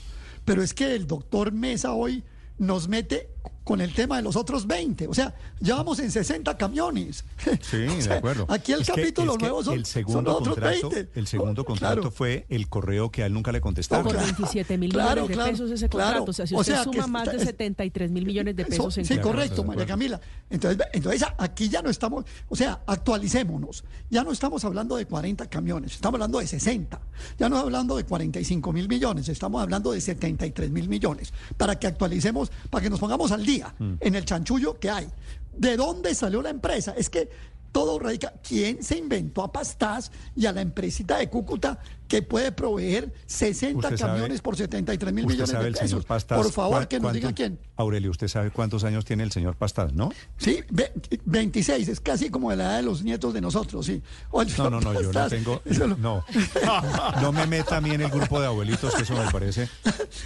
Pero 0.48 0.62
es 0.62 0.72
que 0.72 0.94
el 0.94 1.06
doctor 1.06 1.52
Mesa 1.52 1.92
hoy 1.92 2.24
nos 2.56 2.88
mete 2.88 3.28
con 3.68 3.82
el 3.82 3.92
tema 3.92 4.16
de 4.16 4.22
los 4.22 4.34
otros 4.34 4.66
20. 4.66 5.08
O 5.08 5.12
sea, 5.14 5.34
ya 5.60 5.74
vamos 5.76 5.98
en 5.98 6.10
60 6.10 6.56
camiones. 6.56 7.22
Sí, 7.60 7.84
O 7.98 8.00
sea, 8.00 8.12
de 8.14 8.18
acuerdo. 8.18 8.46
Aquí 8.48 8.72
el 8.72 8.80
Es 8.80 8.86
capítulo 8.88 9.34
que 9.36 9.42
nuevo 9.44 9.62
son, 9.62 9.74
el 9.74 9.84
son 9.84 9.92
segundo 9.92 10.36
otros 10.38 10.54
contrato, 10.54 10.88
20. 10.88 11.20
El 11.20 11.26
segundo 11.26 11.62
Oh, 11.62 11.64
contrato 11.66 11.94
claro. 12.00 12.10
fue 12.10 12.46
el 12.48 12.66
correo 12.70 13.10
que 13.10 13.22
a 13.22 13.26
él 13.26 13.34
nunca 13.34 13.52
le 13.52 13.60
contestaron. 13.60 14.06
Por 14.06 14.16
27 14.16 14.78
mil 14.78 14.90
Claro, 14.90 15.08
millones 15.10 15.28
de 15.28 15.34
claro, 15.34 15.50
pesos 15.50 15.70
ese 15.70 15.88
contrato. 15.90 16.24
O 16.30 16.32
sea, 16.32 16.46
si 16.46 16.54
O 16.54 16.60
usted 16.60 16.72
sea, 16.72 16.84
que 16.86 16.92
suma 17.02 17.06
más 17.08 17.30
de 17.30 17.36
es- 17.36 17.42
73 17.44 18.10
mil 18.10 18.24
millones 18.24 18.56
de 18.56 18.64
pesos 18.64 18.96
en 18.96 19.04
Sí, 19.04 19.18
correcto, 19.18 19.62
María 19.64 19.84
Camila. 19.84 20.18
Entonces, 20.48 20.80
entonces 20.94 21.24
aquí 21.36 21.68
ya 21.68 21.82
no 21.82 21.90
estamos, 21.90 22.24
o 22.48 22.56
sea, 22.56 22.80
actualicémonos. 22.86 23.84
Ya 24.08 24.24
no 24.24 24.32
estamos 24.32 24.64
hablando 24.64 24.96
de 24.96 25.04
40 25.04 25.46
camiones, 25.50 25.92
estamos 25.94 26.14
hablando 26.16 26.38
de 26.38 26.46
60. 26.46 26.98
Ya 27.38 27.48
no 27.50 27.56
estamos 27.56 27.64
hablando 27.64 27.96
de 27.96 28.04
45 28.04 28.72
mil 28.72 28.88
millones, 28.88 29.28
estamos 29.28 29.60
hablando 29.62 29.92
de 29.92 30.00
73 30.00 30.70
mil 30.70 30.88
millones. 30.88 31.32
Para 31.58 31.78
que 31.78 31.86
actualicemos, 31.86 32.50
para 32.70 32.82
que 32.82 32.88
nos 32.90 32.98
pongamos 33.00 33.30
al 33.32 33.44
día 33.44 33.57
en 33.78 34.14
el 34.14 34.24
chanchullo 34.24 34.78
que 34.78 34.90
hay. 34.90 35.08
¿De 35.56 35.76
dónde 35.76 36.14
salió 36.14 36.42
la 36.42 36.50
empresa? 36.50 36.94
Es 36.96 37.10
que 37.10 37.28
todo 37.72 37.98
radica. 37.98 38.32
¿Quién 38.46 38.82
se 38.82 38.98
inventó 38.98 39.42
a 39.42 39.52
Pastás 39.52 40.10
y 40.34 40.46
a 40.46 40.52
la 40.52 40.60
empresita 40.60 41.18
de 41.18 41.28
Cúcuta 41.28 41.78
que 42.08 42.22
puede 42.22 42.52
proveer 42.52 43.12
60 43.26 43.78
Usted 43.78 43.96
sabe- 43.98 44.12
camiones 44.14 44.40
por 44.40 44.56
73 44.56 45.12
mil 45.12 45.26
millones 45.26 45.50
sabe 45.50 45.64
de 45.64 45.68
el 45.68 45.74
pesos? 45.74 45.90
señor 45.90 46.04
Pastas. 46.06 46.38
Por 46.42 46.50
favor, 46.50 46.76
¿cuán- 46.78 46.86
que 46.88 47.00
nos 47.00 47.12
diga 47.12 47.32
quién. 47.32 47.58
Aurelio, 47.76 48.10
¿usted 48.10 48.28
sabe 48.28 48.50
cuántos 48.50 48.82
años 48.84 49.04
tiene 49.04 49.22
el 49.22 49.30
señor 49.30 49.56
Pastas, 49.56 49.92
no? 49.92 50.10
Sí, 50.38 50.60
ve- 50.70 50.92
26, 51.26 51.86
es 51.88 52.00
casi 52.00 52.30
como 52.30 52.50
de 52.50 52.56
la 52.56 52.64
edad 52.64 52.76
de 52.78 52.82
los 52.82 53.02
nietos 53.04 53.34
de 53.34 53.40
nosotros, 53.40 53.84
sí. 53.86 54.02
No, 54.58 54.70
no, 54.70 54.80
no, 54.80 55.00
yo 55.00 55.12
no 55.12 55.28
tengo. 55.28 55.62
eso 55.64 55.86
lo- 55.86 55.96
No. 55.98 56.24
No 57.20 57.32
me 57.32 57.46
meta 57.46 57.76
a 57.76 57.80
mí 57.80 57.90
en 57.90 58.00
el 58.00 58.10
grupo 58.10 58.40
de 58.40 58.46
abuelitos, 58.46 58.94
que 58.94 59.02
eso 59.02 59.14
me 59.14 59.30
parece. 59.30 59.68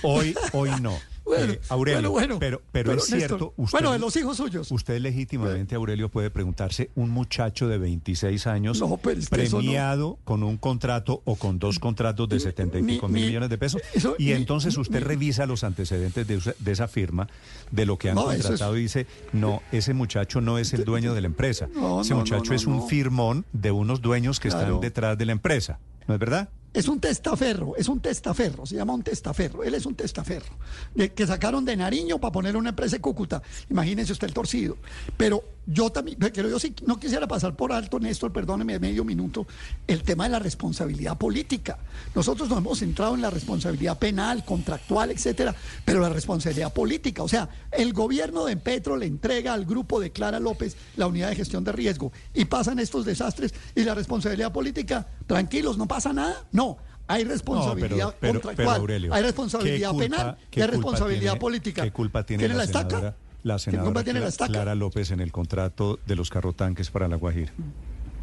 Hoy, 0.02 0.34
hoy 0.52 0.70
no. 0.80 0.96
Bueno, 1.24 1.52
Eh, 1.52 1.60
Aurelio, 1.68 2.10
bueno, 2.10 2.10
bueno. 2.10 2.38
pero, 2.40 2.62
pero, 2.72 2.90
Pero, 2.90 2.98
es 3.00 3.06
cierto. 3.06 3.34
Néstor, 3.36 3.52
usted- 3.56 3.70
bueno, 3.78 3.92
de 3.92 3.98
los 4.00 4.16
hijos 4.16 4.36
suyos. 4.36 4.70
Usted 4.72 4.98
legítimamente, 5.00 5.76
Aurelio, 5.76 6.08
puede 6.08 6.30
preguntarse, 6.30 6.90
un 6.96 7.10
muchacho 7.10 7.68
de 7.68 7.78
26 7.78 8.48
años 8.48 8.80
No, 8.80 8.88
no- 8.88 8.96
premiado 9.30 10.18
con 10.24 10.42
un 10.42 10.56
contrato 10.56 11.22
o 11.24 11.36
con 11.36 11.60
dos 11.60 11.71
contratos 11.78 12.28
de 12.28 12.40
70 12.40 12.78
y 12.78 12.82
Ni- 12.82 12.92
pico 12.94 13.08
mil 13.08 13.26
millones 13.26 13.50
de 13.50 13.58
pesos, 13.58 13.80
eso- 13.94 14.14
y 14.18 14.32
entonces 14.32 14.76
usted 14.76 15.02
revisa 15.02 15.46
los 15.46 15.64
antecedentes 15.64 16.26
de, 16.26 16.34
esa- 16.36 16.54
de 16.58 16.72
esa 16.72 16.88
firma, 16.88 17.28
de 17.70 17.86
lo 17.86 17.98
que 17.98 18.08
han 18.10 18.14
No, 18.16 18.30
eso 18.30 18.32
es- 18.40 18.42
contratado, 18.46 18.76
y 18.76 18.82
dice, 18.82 19.06
no, 19.32 19.62
ese 19.72 19.94
muchacho 19.94 20.40
no 20.40 20.58
es 20.58 20.72
el 20.72 20.84
dueño 20.84 21.14
de 21.14 21.20
la 21.22 21.26
empresa. 21.26 21.68
No, 21.74 22.00
ese 22.02 22.10
no, 22.14 22.20
muchacho 22.20 22.54
es 22.54 22.66
un 22.66 22.88
firmón 22.88 23.44
de 23.52 23.70
unos 23.70 24.00
dueños 24.02 24.40
que 24.40 24.48
Claro. 24.48 24.66
están 24.66 24.80
detrás 24.80 25.18
de 25.18 25.26
la 25.26 25.32
empresa. 25.32 25.78
¿No 26.08 26.14
es 26.14 26.20
verdad? 26.20 26.48
Es 26.74 26.88
un 26.88 26.98
testaferro, 27.00 27.76
es 27.76 27.86
un 27.88 28.00
testaferro, 28.00 28.64
se 28.66 28.74
llama 28.76 28.94
un 28.94 29.02
testaferro. 29.02 29.62
Él 29.62 29.74
es 29.74 29.84
un 29.86 29.94
testaferro, 29.94 30.56
de- 30.94 31.12
que 31.12 31.26
sacaron 31.26 31.64
de 31.64 31.76
Nariño 31.76 32.18
para 32.18 32.32
poner 32.32 32.56
una 32.56 32.70
empresa 32.70 32.96
de 32.96 33.00
Cúcuta. 33.02 33.42
Imagínense 33.70 34.10
usted 34.12 34.26
el 34.26 34.34
torcido. 34.34 34.78
Pero 35.16 35.44
yo 35.66 35.90
también, 35.90 36.18
pero 36.18 36.48
yo 36.48 36.58
sí 36.58 36.74
no 36.86 36.98
quisiera 36.98 37.26
pasar 37.28 37.54
por 37.54 37.72
alto, 37.72 38.00
Néstor, 38.00 38.32
perdóneme 38.32 38.78
medio 38.80 39.04
minuto, 39.04 39.46
el 39.86 40.02
tema 40.02 40.24
de 40.24 40.30
la 40.30 40.38
responsabilidad 40.38 41.16
política. 41.16 41.78
Nosotros 42.14 42.48
nos 42.48 42.58
hemos 42.58 42.78
centrado 42.80 43.14
en 43.14 43.22
la 43.22 43.30
responsabilidad 43.30 43.98
penal, 43.98 44.44
contractual, 44.44 45.10
etcétera, 45.12 45.54
pero 45.84 46.00
la 46.00 46.08
responsabilidad 46.08 46.72
política. 46.72 47.22
O 47.22 47.28
sea, 47.28 47.48
el 47.70 47.92
gobierno 47.92 48.44
de 48.44 48.56
Petro 48.56 48.96
le 48.96 49.06
entrega 49.06 49.52
al 49.54 49.64
grupo 49.64 50.00
de 50.00 50.10
Clara 50.10 50.40
López 50.40 50.76
la 50.96 51.06
unidad 51.06 51.28
de 51.28 51.36
gestión 51.36 51.62
de 51.64 51.72
riesgo 51.72 52.12
y 52.34 52.44
pasan 52.46 52.78
estos 52.80 53.04
desastres 53.04 53.54
y 53.74 53.84
la 53.84 53.94
responsabilidad 53.94 54.52
política, 54.52 55.06
tranquilos, 55.26 55.78
no 55.78 55.86
pasa 55.86 56.12
nada. 56.12 56.44
No, 56.50 56.76
hay 57.06 57.24
responsabilidad 57.24 58.14
pero- 58.20 58.32
pero 58.32 58.32
contractual, 58.40 58.80
Aurelio, 58.80 59.12
hay 59.14 59.20
¿qué 59.20 59.26
responsabilidad 59.26 59.90
culpa- 59.90 60.02
penal 60.04 60.38
hay 60.56 60.62
responsabilidad 60.66 61.20
tiene- 61.32 61.40
política. 61.40 61.82
¿Qué 61.84 61.92
culpa 61.92 62.24
tiene, 62.26 62.48
la, 62.48 62.64
estaca? 62.64 63.14
La 63.42 63.54
¿Qué 63.56 63.60
senadora 63.60 64.04
tiene 64.04 64.20
la? 64.20 64.30
Clara 64.30 64.74
López 64.74 65.10
en 65.10 65.20
el 65.20 65.32
contrato 65.32 65.98
de 66.06 66.16
los 66.16 66.30
carrotanques 66.30 66.90
para 66.90 67.08
la 67.08 67.16
Guajira? 67.16 67.52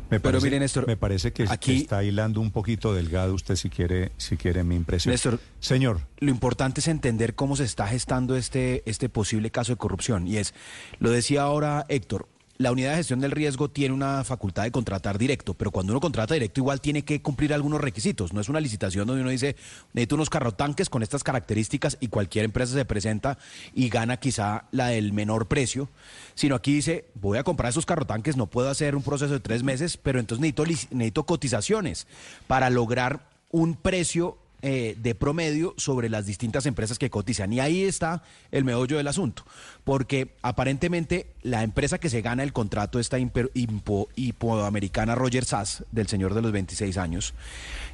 Me 0.10 0.20
Pero 0.20 0.22
parece, 0.40 0.46
mire, 0.48 0.60
Néstor, 0.60 0.88
me 0.88 0.98
parece 0.98 1.32
que, 1.34 1.44
que 1.46 1.54
aquí- 1.54 1.78
está 1.82 2.04
hilando 2.04 2.42
un 2.42 2.50
poquito 2.50 2.96
delgado 2.96 3.36
usted 3.36 3.56
si 3.56 3.70
quiere, 3.70 4.12
si 4.18 4.38
quiere 4.38 4.64
mi 4.64 4.76
impresión. 4.76 5.12
Néstor, 5.12 5.40
Señor, 5.60 6.00
lo 6.18 6.32
importante 6.32 6.80
es 6.82 6.88
entender 6.88 7.36
cómo 7.36 7.56
se 7.56 7.64
está 7.64 7.88
gestando 7.88 8.36
este, 8.36 8.82
este 8.90 9.08
posible 9.08 9.52
caso 9.52 9.72
de 9.74 9.78
corrupción. 9.78 10.28
Y 10.28 10.38
es, 10.38 10.56
lo 10.98 11.12
decía 11.12 11.44
ahora 11.44 11.86
Héctor, 11.90 12.28
la 12.60 12.74
unidad 12.74 12.92
de 12.92 12.98
gestión 12.98 13.22
del 13.22 13.32
riesgo 13.32 13.70
tiene 13.70 13.96
una 13.96 14.26
facultad 14.26 14.64
de 14.64 14.72
contratar 14.72 15.18
directo, 15.18 15.54
pero 15.54 15.72
cuando 15.72 15.94
uno 15.94 16.02
contrata 16.02 16.34
directo 16.34 16.60
igual 16.60 16.82
tiene 16.82 17.06
que 17.06 17.22
cumplir 17.22 17.54
algunos 17.54 17.80
requisitos. 17.80 18.34
No 18.34 18.42
es 18.42 18.50
una 18.50 18.60
licitación 18.60 19.08
donde 19.08 19.22
uno 19.22 19.32
dice, 19.32 19.56
necesito 19.94 20.16
unos 20.16 20.30
carrotanques 20.30 20.90
con 20.90 21.02
estas 21.02 21.24
características 21.24 21.98
y 22.02 22.10
cualquier 22.10 22.44
empresa 22.44 22.74
se 22.74 22.84
presenta 22.84 23.38
y 23.74 23.88
gana 23.88 24.18
quizá 24.18 24.66
la 24.72 24.88
del 24.88 25.14
menor 25.14 25.48
precio, 25.48 25.88
sino 26.36 26.56
aquí 26.56 26.74
dice, 26.74 27.06
voy 27.16 27.38
a 27.38 27.46
comprar 27.46 27.70
esos 27.70 27.86
carrotanques, 27.86 28.36
no 28.36 28.48
puedo 28.48 28.70
hacer 28.70 28.98
un 28.98 29.04
proceso 29.04 29.32
de 29.32 29.40
tres 29.40 29.64
meses, 29.64 29.96
pero 29.96 30.20
entonces 30.20 30.42
necesito, 30.42 30.66
necesito 30.94 31.26
cotizaciones 31.26 32.08
para 32.48 32.70
lograr 32.70 33.30
un 33.52 33.76
precio 33.76 34.38
eh, 34.62 34.96
de 35.00 35.16
promedio 35.16 35.74
sobre 35.78 36.10
las 36.10 36.26
distintas 36.26 36.66
empresas 36.66 37.00
que 37.00 37.10
cotizan. 37.10 37.54
Y 37.54 37.60
ahí 37.60 37.84
está 37.84 38.24
el 38.52 38.64
meollo 38.66 38.98
del 38.98 39.08
asunto, 39.08 39.46
porque 39.84 40.36
aparentemente 40.42 41.28
la 41.44 41.64
empresa 41.64 41.98
que 41.98 42.10
se 42.10 42.22
gana 42.22 42.44
el 42.44 42.54
contrato, 42.54 43.00
esta 43.00 43.18
imper- 43.20 43.52
impo- 43.54 44.08
hipoamericana 44.16 45.16
Roger 45.16 45.46
Sass, 45.46 45.84
del 45.92 46.08
señor 46.08 46.34
de 46.34 46.42
los 46.42 46.52
26 46.52 46.98
años, 46.98 47.34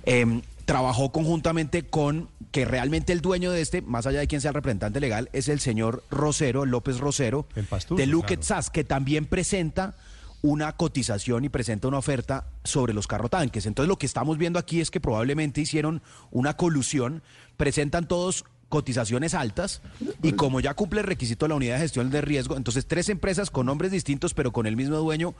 em, 0.05 0.41
trabajó 0.65 1.11
conjuntamente 1.11 1.83
con 1.83 2.29
que 2.51 2.65
realmente 2.65 3.13
el 3.13 3.21
dueño 3.21 3.51
de 3.51 3.61
este, 3.61 3.81
más 3.83 4.07
allá 4.07 4.19
de 4.19 4.27
quien 4.27 4.41
sea 4.41 4.49
el 4.49 4.55
representante 4.55 4.99
legal, 4.99 5.29
es 5.33 5.47
el 5.47 5.59
señor 5.59 6.03
Rosero, 6.09 6.65
López 6.65 6.97
Rosero, 6.99 7.45
de 7.95 8.07
Luquet 8.07 8.41
Sass, 8.41 8.69
que 8.71 8.83
también 8.83 9.25
presenta 9.25 9.95
una 10.45 10.73
cotización 10.73 11.43
y 11.43 11.49
presenta 11.49 11.87
una 11.87 11.97
oferta 11.97 12.45
sobre 12.63 12.93
los 12.93 13.07
carrotanques. 13.07 13.65
Entonces 13.65 13.89
lo 13.89 13.97
que 13.97 14.05
estamos 14.05 14.37
viendo 14.37 14.59
aquí 14.59 14.79
es 14.79 14.91
que 14.91 14.99
probablemente 14.99 15.59
hicieron 15.59 16.03
una 16.29 16.55
colusión, 16.55 17.23
presentan 17.57 18.07
todos 18.07 18.45
cotizaciones 18.69 19.33
altas 19.33 19.81
y 20.23 20.33
como 20.33 20.59
ya 20.59 20.73
cumple 20.73 21.01
el 21.01 21.05
requisito 21.07 21.45
de 21.45 21.49
la 21.49 21.55
unidad 21.55 21.75
de 21.75 21.81
gestión 21.81 22.09
de 22.09 22.21
riesgo, 22.21 22.57
entonces 22.57 22.85
tres 22.85 23.09
empresas 23.09 23.51
con 23.51 23.65
nombres 23.67 23.91
distintos 23.91 24.33
pero 24.33 24.51
con 24.51 24.65
el 24.65 24.75
mismo 24.75 24.97
dueño 24.97 25.35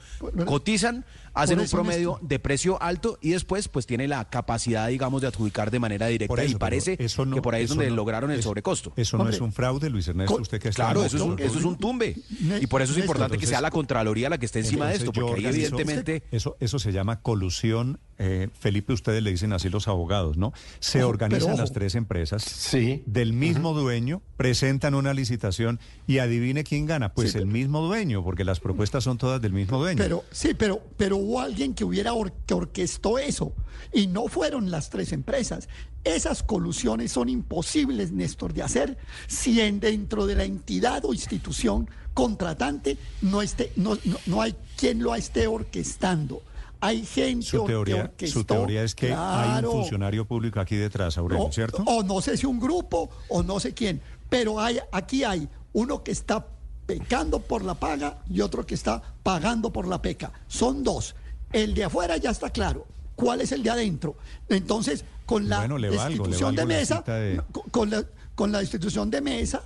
cotizan, 0.45 1.06
hacen 1.34 1.60
un 1.60 1.68
promedio 1.68 2.20
de 2.22 2.40
precio 2.40 2.82
alto 2.82 3.18
y 3.22 3.32
después 3.32 3.68
pues 3.68 3.86
tiene 3.86 4.08
la 4.08 4.26
capacidad 4.30 4.88
digamos 4.88 5.22
de 5.22 5.28
adjudicar 5.28 5.72
de 5.72 5.80
manera 5.80 6.08
directa 6.08 6.42
eso, 6.44 6.52
y 6.52 6.56
parece 6.56 6.98
eso 7.00 7.26
no- 7.26 7.36
que 7.36 7.42
por 7.42 7.56
ahí 7.56 7.64
es 7.64 7.70
donde 7.70 7.90
no- 7.90 7.95
lograron 7.95 8.32
el 8.32 8.40
eso- 8.40 8.50
sobrecosto. 8.50 8.94
Eso 8.95 9.18
no 9.18 9.28
es 9.30 9.42
un 9.42 9.52
fraude, 9.52 9.90
Luis 9.90 10.08
Ernesto, 10.08 10.36
usted 10.36 10.60
que 10.62 10.70
está 10.70 10.86
Claro, 10.86 11.04
eso 11.04 11.18
es, 11.18 11.22
un, 11.24 11.40
eso 11.40 11.60
es 11.60 11.66
un 11.66 11.78
tumbe. 11.78 12.16
Y 12.62 12.68
por 12.68 12.82
eso 12.82 12.94
es 12.94 13.00
importante 13.00 13.38
que 13.38 13.48
sea 13.48 13.62
la 13.62 13.72
Contraloría 13.72 14.30
la 14.30 14.38
que 14.38 14.45
esté 14.45 14.60
encima 14.60 14.88
de 14.88 14.95
esto, 14.95 15.12
porque 15.12 15.34
ahí 15.36 15.45
evidentemente... 15.48 16.24
Eso, 16.32 16.56
eso 16.60 16.80
se 16.80 16.92
llama 16.92 17.22
colusión. 17.22 18.00
Eh, 18.18 18.48
Felipe, 18.58 18.94
ustedes 18.94 19.22
le 19.22 19.32
dicen 19.32 19.52
así 19.53 19.69
los 19.69 19.88
abogados, 19.88 20.38
¿no? 20.38 20.53
Se 20.80 21.00
Ojo, 21.03 21.10
organizan 21.10 21.52
pero 21.52 21.61
las 21.61 21.74
tres 21.74 21.95
empresas 21.95 22.44
Sí. 22.44 23.03
del 23.06 23.34
mismo 23.34 23.74
dueño, 23.74 24.22
presentan 24.38 24.95
una 24.95 25.14
licitación 25.14 25.80
y 26.08 26.19
adivine 26.19 26.64
quién 26.64 26.85
gana. 26.85 27.14
Pues 27.14 27.34
Sí, 27.34 27.38
el 27.40 27.45
mismo 27.45 27.82
dueño, 27.82 28.24
porque 28.24 28.45
las 28.45 28.60
propuestas 28.60 29.03
son 29.03 29.18
todas 29.18 29.42
del 29.42 29.52
mismo 29.53 29.80
dueño. 29.80 29.98
Pero 29.98 30.24
sí, 30.32 30.53
pero, 30.58 30.82
pero 30.98 31.18
hubo 31.18 31.42
alguien 31.42 31.74
que 31.74 31.84
hubiera 31.84 32.14
or- 32.14 32.32
que 32.45 32.53
orquestó 32.53 33.18
eso 33.19 33.53
y 33.92 34.08
no 34.08 34.27
fueron 34.27 34.72
las 34.72 34.90
tres 34.90 35.11
empresas. 35.11 35.68
Esas 36.06 36.44
colusiones 36.44 37.11
son 37.11 37.30
imposibles, 37.30 38.11
Néstor, 38.11 38.53
de 38.53 38.61
hacer 38.61 38.98
si 39.27 39.60
en, 39.60 39.80
dentro 39.80 40.26
de 40.27 40.35
la 40.35 40.44
entidad 40.45 41.03
o 41.03 41.14
institución 41.14 41.90
contratante 42.14 42.98
no, 43.22 43.42
esté, 43.42 43.72
no, 43.76 43.98
no, 44.06 44.18
no 44.27 44.42
hay 44.42 44.56
quien 44.77 45.03
lo 45.03 45.14
esté 45.16 45.48
orquestando. 45.48 46.42
Hay 46.85 47.05
gente 47.05 47.45
su 47.45 47.61
que 47.61 47.67
teoría, 47.67 48.11
su 48.27 48.43
teoría 48.43 48.83
es 48.83 48.93
que 48.95 49.14
hay 49.14 49.64
un 49.64 49.72
funcionario 49.72 50.25
público 50.25 50.59
aquí 50.59 50.75
detrás, 50.75 51.17
Aurelio, 51.17 51.51
¿cierto? 51.51 51.83
o 51.85 52.03
no 52.03 52.22
sé 52.22 52.38
si 52.38 52.45
un 52.45 52.59
grupo 52.59 53.09
o 53.30 53.43
no 53.43 53.59
sé 53.59 53.73
quién, 53.73 54.01
pero 54.30 54.59
hay, 54.59 54.80
aquí 54.91 55.23
hay 55.23 55.47
uno 55.73 56.03
que 56.03 56.11
está 56.11 56.45
pecando 56.85 57.39
por 57.39 57.64
la 57.64 57.73
paga 57.75 58.19
y 58.30 58.41
otro 58.41 58.65
que 58.65 58.75
está 58.75 59.01
pagando 59.23 59.72
por 59.73 59.88
la 59.88 60.01
peca. 60.01 60.31
Son 60.47 60.83
dos. 60.83 61.15
El 61.51 61.73
de 61.73 61.85
afuera 61.85 62.17
ya 62.17 62.30
está 62.31 62.49
claro. 62.51 62.85
¿Cuál 63.15 63.41
es 63.41 63.51
el 63.51 63.64
de 63.64 63.69
adentro? 63.69 64.15
Entonces, 64.49 65.03
con 65.25 65.47
la 65.49 65.59
Bueno, 65.65 65.75
valgo, 65.75 65.95
institución 66.25 66.55
de 66.55 66.65
mesa, 66.65 67.01
de- 67.07 67.41
con, 67.72 67.89
la, 67.89 68.03
con 68.35 68.51
la 68.51 68.61
institución 68.61 69.09
de 69.09 69.22
mesa, 69.22 69.64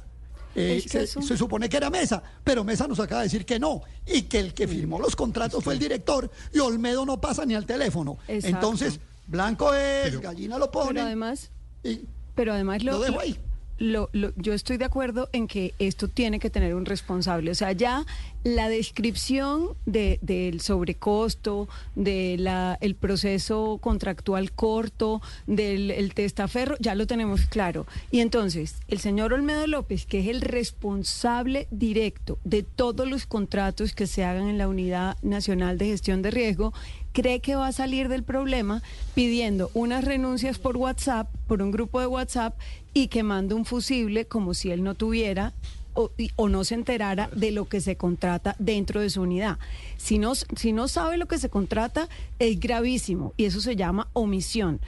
eh, 0.56 0.84
se, 0.88 1.38
supone 1.38 1.70
que 1.70 1.78
era 1.78 1.90
Mesa, 1.90 2.22
pero 2.44 2.64
Mesa 2.64 2.88
nos 2.88 3.00
acaba 3.00 3.22
de 3.22 3.28
decir 3.28 3.46
que 3.46 3.60
no, 3.60 3.82
y 4.06 4.24
que 4.24 4.40
el 4.40 4.54
que 4.54 4.68
firmó 4.68 5.00
los 5.00 5.16
contratos 5.16 5.64
fue 5.64 5.74
el 5.74 5.80
director, 5.80 6.30
y 6.54 6.60
Olmedo 6.60 7.06
no 7.06 7.20
pasa 7.22 7.46
ni 7.46 7.56
al 7.56 7.66
teléfono. 7.66 8.18
Exacto. 8.28 8.48
Entonces, 8.48 9.00
blanco 9.28 9.74
es, 9.74 10.20
gallina 10.20 10.58
lo 10.58 10.72
pone. 10.72 10.94
Pero 10.94 11.06
además, 11.06 11.52
y 11.84 12.02
pero 12.36 12.54
además 12.54 12.84
lo, 12.84 12.94
lo 12.94 13.00
dejo 13.00 13.20
ahí. 13.20 13.40
Lo, 13.80 14.10
lo- 14.14 14.34
yo 14.36 14.54
estoy 14.54 14.78
de 14.78 14.86
acuerdo 14.86 15.30
en 15.34 15.48
que 15.48 15.74
esto 15.80 16.08
tiene 16.08 16.40
que 16.40 16.50
tener 16.50 16.76
un 16.76 16.86
responsable. 16.86 17.50
O 17.52 17.56
sea, 17.56 17.72
ya 17.72 18.06
la 18.44 18.70
descripción 18.70 19.70
de- 19.86 20.20
del 20.22 20.62
sobrecosto, 20.62 21.68
del 21.96 22.48
el 22.82 22.96
proceso 22.96 23.78
contractual 23.82 24.52
corto, 24.52 25.22
del 25.48 25.92
el 25.92 26.14
testaferro, 26.14 26.76
ya 26.80 26.94
lo 26.96 27.08
tenemos 27.08 27.46
claro. 27.48 27.88
Y 28.12 28.20
entonces, 28.20 28.76
el 28.88 29.00
señor 29.00 29.34
Olmedo 29.34 29.66
López, 29.68 30.06
que 30.06 30.20
es 30.20 30.28
el 30.28 30.42
responsable 30.42 31.68
directo 31.72 32.38
de 32.44 32.64
todos 32.64 33.08
los 33.08 33.26
contratos 33.26 33.94
que 33.94 34.08
se 34.08 34.24
hagan 34.24 34.48
en 34.48 34.58
la 34.58 34.68
Unidad 34.68 35.18
Nacional 35.22 35.78
de 35.78 35.88
Gestión 35.88 36.22
de 36.22 36.32
Riesgo, 36.32 36.74
cree 37.12 37.40
que 37.40 37.56
va 37.56 37.68
a 37.68 37.72
salir 37.72 38.08
del 38.08 38.24
problema 38.24 38.82
pidiendo 39.16 39.72
unas 39.74 40.04
renuncias 40.04 40.60
por 40.60 40.78
WhatsApp, 40.78 41.28
por 41.48 41.62
un 41.62 41.72
grupo 41.72 42.00
de 42.00 42.08
WhatsApp, 42.08 42.58
y 42.94 43.08
que 43.08 43.24
mande 43.24 43.54
un 43.56 43.66
fusible 43.66 44.26
como 44.26 44.54
si 44.54 44.72
él 44.72 44.84
no 44.84 44.96
tuviera 44.96 45.54
o, 45.94 46.12
o 46.36 46.50
no 46.50 46.64
se 46.64 46.76
enterara 46.76 47.30
de 47.36 47.52
lo 47.52 47.68
que 47.68 47.82
se 47.82 47.98
contrata 47.98 48.56
dentro 48.60 49.02
de 49.02 49.10
su 49.10 49.22
unidad. 49.22 49.58
Si 49.98 50.20
no, 50.20 50.34
si 50.36 50.72
no 50.72 50.88
sabe 50.88 51.18
lo 51.18 51.28
que 51.28 51.38
se 51.38 51.50
contrata, 51.50 52.08
es 52.40 52.60
gravísimo 52.60 53.34
y 53.38 53.46
eso 53.46 53.62
se 53.62 53.76
llama 53.76 54.10
omisión. 54.14 54.80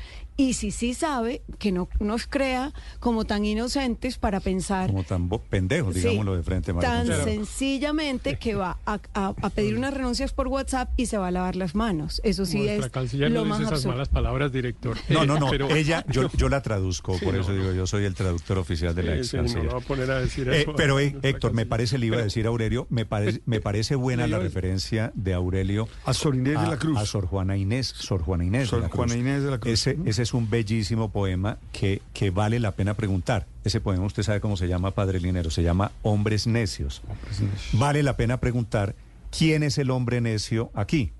Y 0.41 0.53
si 0.53 0.71
sí 0.71 0.95
sabe, 0.95 1.43
que 1.59 1.71
no 1.71 1.87
nos 1.99 2.25
crea 2.25 2.73
como 2.99 3.25
tan 3.25 3.45
inocentes 3.45 4.17
para 4.17 4.39
pensar 4.39 4.87
Como 4.89 5.03
tan 5.03 5.29
pendejos, 5.29 5.93
Sí, 5.93 5.99
digámoslo 5.99 6.35
de 6.35 6.41
frente, 6.41 6.73
María 6.73 6.89
tan 6.89 7.05
sencillamente 7.23 8.37
que 8.39 8.55
va 8.55 8.77
a, 8.85 8.99
a- 9.13 9.35
a 9.39 9.49
pedir 9.51 9.77
unas 9.77 9.93
renuncias 9.93 10.33
por 10.33 10.47
WhatsApp 10.47 10.89
y 10.97 11.05
se 11.05 11.17
va 11.19 11.27
a 11.27 11.31
lavar 11.31 11.55
las 11.55 11.75
manos. 11.75 12.21
Eso 12.23 12.45
sí 12.47 12.57
Nuestra 12.57 12.85
es 12.87 12.91
canciller 12.91 13.29
lo 13.31 13.41
no 13.41 13.45
más 13.45 13.59
dice 13.59 13.67
esas 13.67 13.73
absurdo. 13.79 13.93
malas 13.93 14.09
palabras, 14.09 14.51
director. 14.51 14.97
No, 15.09 15.25
no, 15.25 15.37
no. 15.39 15.47
pero- 15.51 15.69
Ella, 15.69 16.03
yo, 16.09 16.27
yo 16.37 16.49
la 16.49 16.61
traduzco, 16.63 17.17
Sí, 17.19 17.25
por 17.25 17.35
no, 17.35 17.41
eso 17.41 17.53
digo, 17.53 17.71
yo 17.73 17.85
soy 17.85 18.05
el 18.05 18.15
traductor 18.15 18.57
oficial 18.57 18.95
de 18.95 19.03
la 19.03 19.15
ex 19.17 19.27
sí, 19.29 19.37
no 19.37 19.43
me 19.43 19.49
canciller. 19.53 19.75
a 19.75 19.79
poner 19.81 20.09
a 20.11 20.19
decir 20.19 20.49
Eh, 20.49 20.61
eso. 20.61 20.73
pero 20.75 20.99
eh, 20.99 21.15
Héctor, 21.21 21.53
me 21.53 21.65
parece, 21.67 21.97
le 21.99 22.07
iba 22.07 22.17
a 22.17 22.23
decir 22.23 22.47
Aurelio, 22.47 22.87
me 22.89 23.05
parece, 23.05 23.41
me 23.45 23.61
parece 23.61 23.93
buena 23.95 24.25
la 24.25 24.37
a- 24.37 24.39
referencia 24.39 25.11
de 25.13 25.33
Aurelio 25.33 25.87
A 26.05 26.13
Sor 26.15 26.35
Inés 26.35 26.59
de 26.59 26.67
la 26.67 26.77
Cruz. 26.77 26.97
A 26.97 27.05
Sor 27.05 27.27
Juana 27.27 27.57
Inés, 27.57 27.87
Sor 27.87 28.21
Juana 28.23 28.43
Inés 28.43 28.69
Sor 28.69 28.79
de 28.79 28.83
la 28.83 28.89
Cruz. 28.89 28.97
Juana 29.05 29.15
Inés 29.21 29.43
de 29.43 29.51
la 29.51 29.59
Cruz. 29.59 29.73
Ese, 29.73 29.97
ese 30.05 30.23
es 30.23 30.30
un 30.33 30.49
bellísimo 30.49 31.11
poema 31.11 31.57
que, 31.71 32.01
que 32.13 32.29
vale 32.29 32.59
la 32.59 32.71
pena 32.71 32.93
preguntar. 32.93 33.47
Ese 33.63 33.79
poema 33.81 34.05
usted 34.05 34.23
sabe 34.23 34.41
cómo 34.41 34.57
se 34.57 34.67
llama, 34.67 34.91
Padre 34.91 35.19
Linero, 35.19 35.49
se 35.51 35.63
llama 35.63 35.91
Hombres 36.01 36.47
Necios. 36.47 37.01
Vale 37.73 38.03
la 38.03 38.17
pena 38.17 38.39
preguntar 38.39 38.95
quién 39.35 39.63
es 39.63 39.77
el 39.77 39.91
hombre 39.91 40.21
necio 40.21 40.71
aquí. 40.73 41.11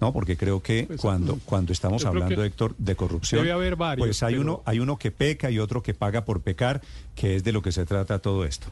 No, 0.00 0.12
porque 0.12 0.36
creo 0.36 0.62
que 0.62 0.86
cuando, 1.00 1.40
cuando 1.44 1.72
estamos 1.72 2.04
hablando, 2.04 2.44
Héctor, 2.44 2.76
de 2.78 2.94
corrupción, 2.94 3.40
debe 3.42 3.52
haber 3.52 3.74
varios, 3.74 4.06
pues 4.06 4.22
hay 4.22 4.34
pero- 4.34 4.42
uno, 4.42 4.62
hay 4.64 4.78
uno 4.78 4.96
que 4.96 5.10
peca 5.10 5.50
y 5.50 5.58
otro 5.58 5.82
que 5.82 5.92
paga 5.92 6.24
por 6.24 6.40
pecar, 6.40 6.80
que 7.16 7.34
es 7.34 7.42
de 7.42 7.50
lo 7.50 7.62
que 7.62 7.72
se 7.72 7.84
trata 7.84 8.20
todo 8.20 8.44
esto. 8.44 8.68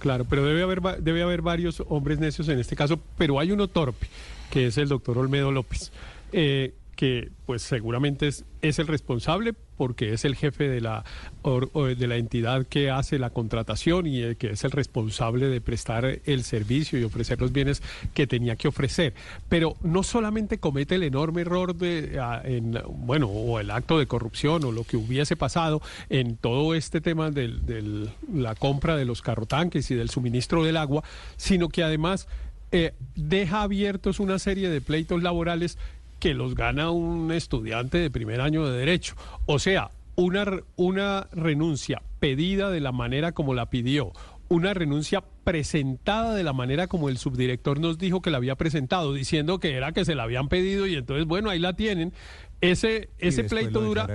Claro, 0.00 0.24
pero 0.24 0.44
debe 0.44 0.62
haber, 0.62 0.80
debe 1.00 1.22
haber 1.22 1.42
varios 1.42 1.82
hombres 1.88 2.18
necios 2.18 2.48
en 2.48 2.58
este 2.58 2.74
caso, 2.74 3.00
pero 3.16 3.38
hay 3.38 3.52
uno 3.52 3.68
torpe, 3.68 4.08
que 4.50 4.66
es 4.66 4.78
el 4.78 4.88
doctor 4.88 5.18
Olmedo 5.18 5.52
López, 5.52 5.92
eh, 6.32 6.74
que 6.98 7.30
pues 7.46 7.62
seguramente 7.62 8.26
es, 8.26 8.44
es 8.60 8.80
el 8.80 8.88
responsable 8.88 9.54
porque 9.76 10.12
es 10.14 10.24
el 10.24 10.34
jefe 10.34 10.68
de 10.68 10.80
la, 10.80 11.04
or- 11.42 11.70
de 11.96 12.06
la 12.08 12.16
entidad 12.16 12.66
que 12.66 12.90
hace 12.90 13.20
la 13.20 13.30
contratación 13.30 14.08
y 14.08 14.18
el 14.20 14.36
que 14.36 14.50
es 14.50 14.64
el 14.64 14.72
responsable 14.72 15.46
de 15.46 15.60
prestar 15.60 16.18
el 16.24 16.42
servicio 16.42 16.98
y 16.98 17.04
ofrecer 17.04 17.40
los 17.40 17.52
bienes 17.52 17.84
que 18.14 18.26
tenía 18.26 18.56
que 18.56 18.66
ofrecer. 18.66 19.14
Pero 19.48 19.76
no 19.84 20.02
solamente 20.02 20.58
comete 20.58 20.96
el 20.96 21.04
enorme 21.04 21.42
error 21.42 21.76
de, 21.76 22.18
ah, 22.20 22.42
en, 22.44 22.76
bueno, 22.88 23.28
o 23.28 23.60
el 23.60 23.70
acto 23.70 24.00
de 24.00 24.08
corrupción 24.08 24.64
o 24.64 24.72
lo 24.72 24.82
que 24.82 24.96
hubiese 24.96 25.36
pasado 25.36 25.80
en 26.10 26.36
todo 26.36 26.74
este 26.74 27.00
tema 27.00 27.30
de 27.30 28.08
la 28.34 28.56
compra 28.56 28.96
de 28.96 29.04
los 29.04 29.22
carrotanques 29.22 29.88
y 29.92 29.94
del 29.94 30.10
suministro 30.10 30.64
del 30.64 30.76
agua, 30.76 31.04
sino 31.36 31.68
que 31.68 31.84
además 31.84 32.26
eh, 32.72 32.92
deja 33.14 33.62
abiertos 33.62 34.18
una 34.18 34.40
serie 34.40 34.68
de 34.68 34.80
pleitos 34.80 35.22
laborales 35.22 35.78
que 36.18 36.34
los 36.34 36.54
gana 36.54 36.90
un 36.90 37.32
estudiante 37.32 37.98
de 37.98 38.10
primer 38.10 38.40
año 38.40 38.66
de 38.66 38.78
derecho. 38.78 39.14
O 39.46 39.58
sea, 39.58 39.90
una, 40.16 40.44
una 40.76 41.28
renuncia 41.32 42.02
pedida 42.18 42.70
de 42.70 42.80
la 42.80 42.92
manera 42.92 43.32
como 43.32 43.54
la 43.54 43.70
pidió, 43.70 44.12
una 44.48 44.74
renuncia 44.74 45.22
presentada 45.44 46.34
de 46.34 46.42
la 46.42 46.52
manera 46.52 46.86
como 46.86 47.08
el 47.08 47.18
subdirector 47.18 47.80
nos 47.80 47.98
dijo 47.98 48.22
que 48.22 48.30
la 48.30 48.38
había 48.38 48.56
presentado, 48.56 49.12
diciendo 49.12 49.60
que 49.60 49.74
era 49.74 49.92
que 49.92 50.04
se 50.04 50.14
la 50.14 50.24
habían 50.24 50.48
pedido 50.48 50.86
y 50.86 50.94
entonces, 50.94 51.26
bueno, 51.26 51.50
ahí 51.50 51.58
la 51.58 51.74
tienen. 51.74 52.12
Ese, 52.60 53.10
ese 53.18 53.44
pleito 53.44 53.80
dura, 53.80 54.08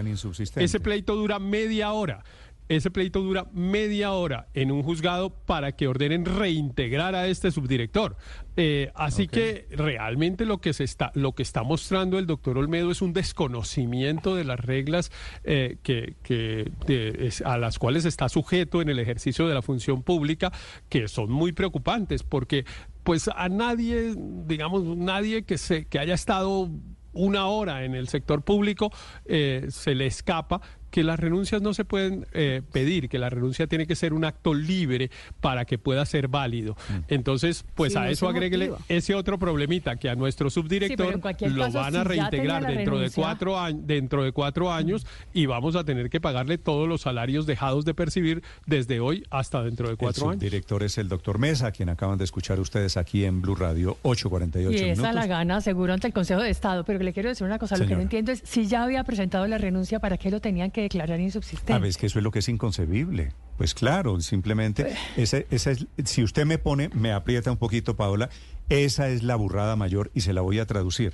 ese 0.57 0.79
pleito 0.79 1.15
dura 1.15 1.39
media 1.39 1.91
hora. 1.93 2.23
Ese 2.69 2.89
pleito 2.89 3.21
dura 3.21 3.45
media 3.53 4.13
hora 4.13 4.47
en 4.53 4.71
un 4.71 4.83
juzgado 4.83 5.29
para 5.29 5.73
que 5.73 5.87
ordenen 5.87 6.25
reintegrar 6.25 7.13
a 7.13 7.27
este 7.27 7.51
subdirector. 7.51 8.15
Eh, 8.55 8.91
así 8.93 9.27
que 9.27 9.65
realmente 9.71 10.45
lo 10.45 10.59
que 10.59 10.73
se 10.73 10.83
está, 10.83 11.11
lo 11.15 11.31
que 11.33 11.41
está 11.43 11.63
mostrando 11.63 12.19
el 12.19 12.27
doctor 12.27 12.57
Olmedo 12.57 12.91
es 12.91 13.01
un 13.01 13.13
desconocimiento 13.13 14.35
de 14.35 14.43
las 14.43 14.59
reglas 14.59 15.11
eh, 15.43 15.77
que, 15.83 16.15
que 16.23 16.71
de- 16.85 17.27
es- 17.27 17.41
a 17.41 17.57
las 17.57 17.79
cuales 17.79 18.05
está 18.05 18.29
sujeto 18.29 18.81
en 18.81 18.89
el 18.89 18.99
ejercicio 18.99 19.47
de 19.47 19.53
la 19.55 19.61
función 19.61 20.03
pública, 20.03 20.51
que 20.89 21.07
son 21.07 21.31
muy 21.31 21.51
preocupantes, 21.51 22.23
porque 22.23 22.65
pues 23.03 23.27
a 23.35 23.49
nadie, 23.49 24.13
digamos, 24.15 24.83
nadie 24.97 25.43
que 25.43 25.57
se, 25.57 25.85
que 25.85 25.99
haya 25.99 26.13
estado 26.13 26.69
una 27.11 27.47
hora 27.47 27.83
en 27.85 27.95
el 27.95 28.07
sector 28.07 28.43
público, 28.43 28.91
eh, 29.25 29.67
se 29.69 29.93
le 29.95 30.05
escapa 30.07 30.61
que 30.93 31.03
las 31.03 31.19
renuncias 31.19 31.59
no 31.63 31.73
se 31.73 31.85
pueden 31.85 32.27
eh, 32.33 32.61
pedir, 32.71 33.09
que 33.09 33.17
la 33.17 33.27
renuncia 33.31 33.65
tiene 33.65 33.87
que 33.87 33.95
ser 33.95 34.13
un 34.13 34.25
acto 34.25 34.53
libre 34.53 35.09
para 35.41 35.65
que 35.65 35.79
pueda 35.79 36.05
ser 36.05 36.27
válido. 36.27 36.77
Entonces, 37.07 37.65
pues 37.73 37.93
Sí, 37.93 37.97
a 37.97 38.03
no 38.03 38.07
eso 38.11 38.27
agréguele 38.29 38.69
motiva. 38.69 38.85
ese 38.89 39.15
otro 39.15 39.39
problemita 39.39 39.95
que 39.95 40.07
a 40.09 40.15
nuestro 40.15 40.51
subdirector 40.51 41.15
lo 41.15 41.19
caso, 41.19 41.79
van 41.79 41.95
a 41.95 42.03
si 42.03 42.07
reintegrar 42.09 42.67
dentro 42.67 42.99
de 42.99 43.09
cuatro 43.09 43.59
años, 43.59 43.81
dentro 43.87 44.23
de 44.23 44.31
cuatro 44.33 44.71
años 44.71 45.07
y 45.33 45.47
vamos 45.47 45.75
a 45.75 45.83
tener 45.83 46.11
que 46.11 46.21
pagarle 46.21 46.59
todos 46.59 46.87
los 46.87 47.01
salarios 47.01 47.47
dejados 47.47 47.85
de 47.85 47.95
percibir 47.95 48.43
desde 48.67 48.99
hoy 48.99 49.23
hasta 49.31 49.63
dentro 49.63 49.89
de 49.89 49.95
cuatro 49.95 50.25
el 50.25 50.29
años. 50.33 50.41
subdirector 50.43 50.83
es 50.83 50.99
el 50.99 51.09
doctor 51.09 51.39
Mesa, 51.39 51.67
a 51.67 51.71
quien 51.71 51.89
acaban 51.89 52.19
de 52.19 52.23
escuchar 52.25 52.59
ustedes 52.59 52.97
aquí 52.97 53.25
en 53.25 53.41
Blue 53.41 53.55
Radio, 53.55 53.97
8.48 54.03 54.71
Y 54.71 54.75
esa 54.75 54.83
minutos. 55.01 55.15
la 55.15 55.25
gana 55.25 55.59
seguro 55.61 55.93
ante 55.93 56.05
el 56.05 56.13
Consejo 56.13 56.41
de 56.41 56.51
Estado, 56.51 56.83
pero 56.83 56.99
le 56.99 57.13
quiero 57.13 57.29
decir 57.29 57.47
una 57.47 57.57
cosa, 57.57 57.77
lo 57.77 57.87
que 57.87 57.95
no 57.95 58.01
entiendo 58.01 58.31
es 58.31 58.43
si 58.45 58.67
ya 58.67 58.83
había 58.83 59.03
presentado 59.03 59.47
la 59.47 59.57
renuncia, 59.57 59.99
¿para 59.99 60.17
qué 60.17 60.29
lo 60.29 60.39
tenían 60.39 60.69
que 60.69 60.82
declarar 60.83 61.19
insubsistente? 61.19 61.73
A 61.73 61.79
ver, 61.79 61.89
es 61.89 61.97
que 61.97 62.05
eso 62.05 62.19
es 62.19 62.23
lo 62.23 62.31
que 62.31 62.39
es 62.39 62.49
inconcebible. 62.49 63.31
Pues 63.57 63.73
claro, 63.73 64.19
simplemente, 64.21 64.95
ese, 65.17 65.47
esa 65.51 65.71
es, 65.71 65.85
si 66.05 66.23
usted 66.23 66.45
me 66.45 66.57
pone, 66.57 66.89
me 66.89 67.11
aprieta 67.11 67.51
un 67.51 67.57
poquito, 67.57 67.95
Paola, 67.95 68.29
esa 68.69 69.09
es 69.09 69.23
la 69.23 69.35
burrada 69.35 69.75
mayor 69.75 70.11
y 70.13 70.21
se 70.21 70.33
la 70.33 70.41
voy 70.41 70.59
a 70.59 70.65
traducir. 70.65 71.13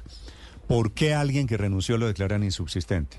¿Por 0.68 0.92
qué 0.94 1.14
alguien 1.14 1.48
que 1.48 1.58
renunció 1.58 1.98
lo 1.98 2.08
declaran 2.08 2.44
insubsistente? 2.44 3.18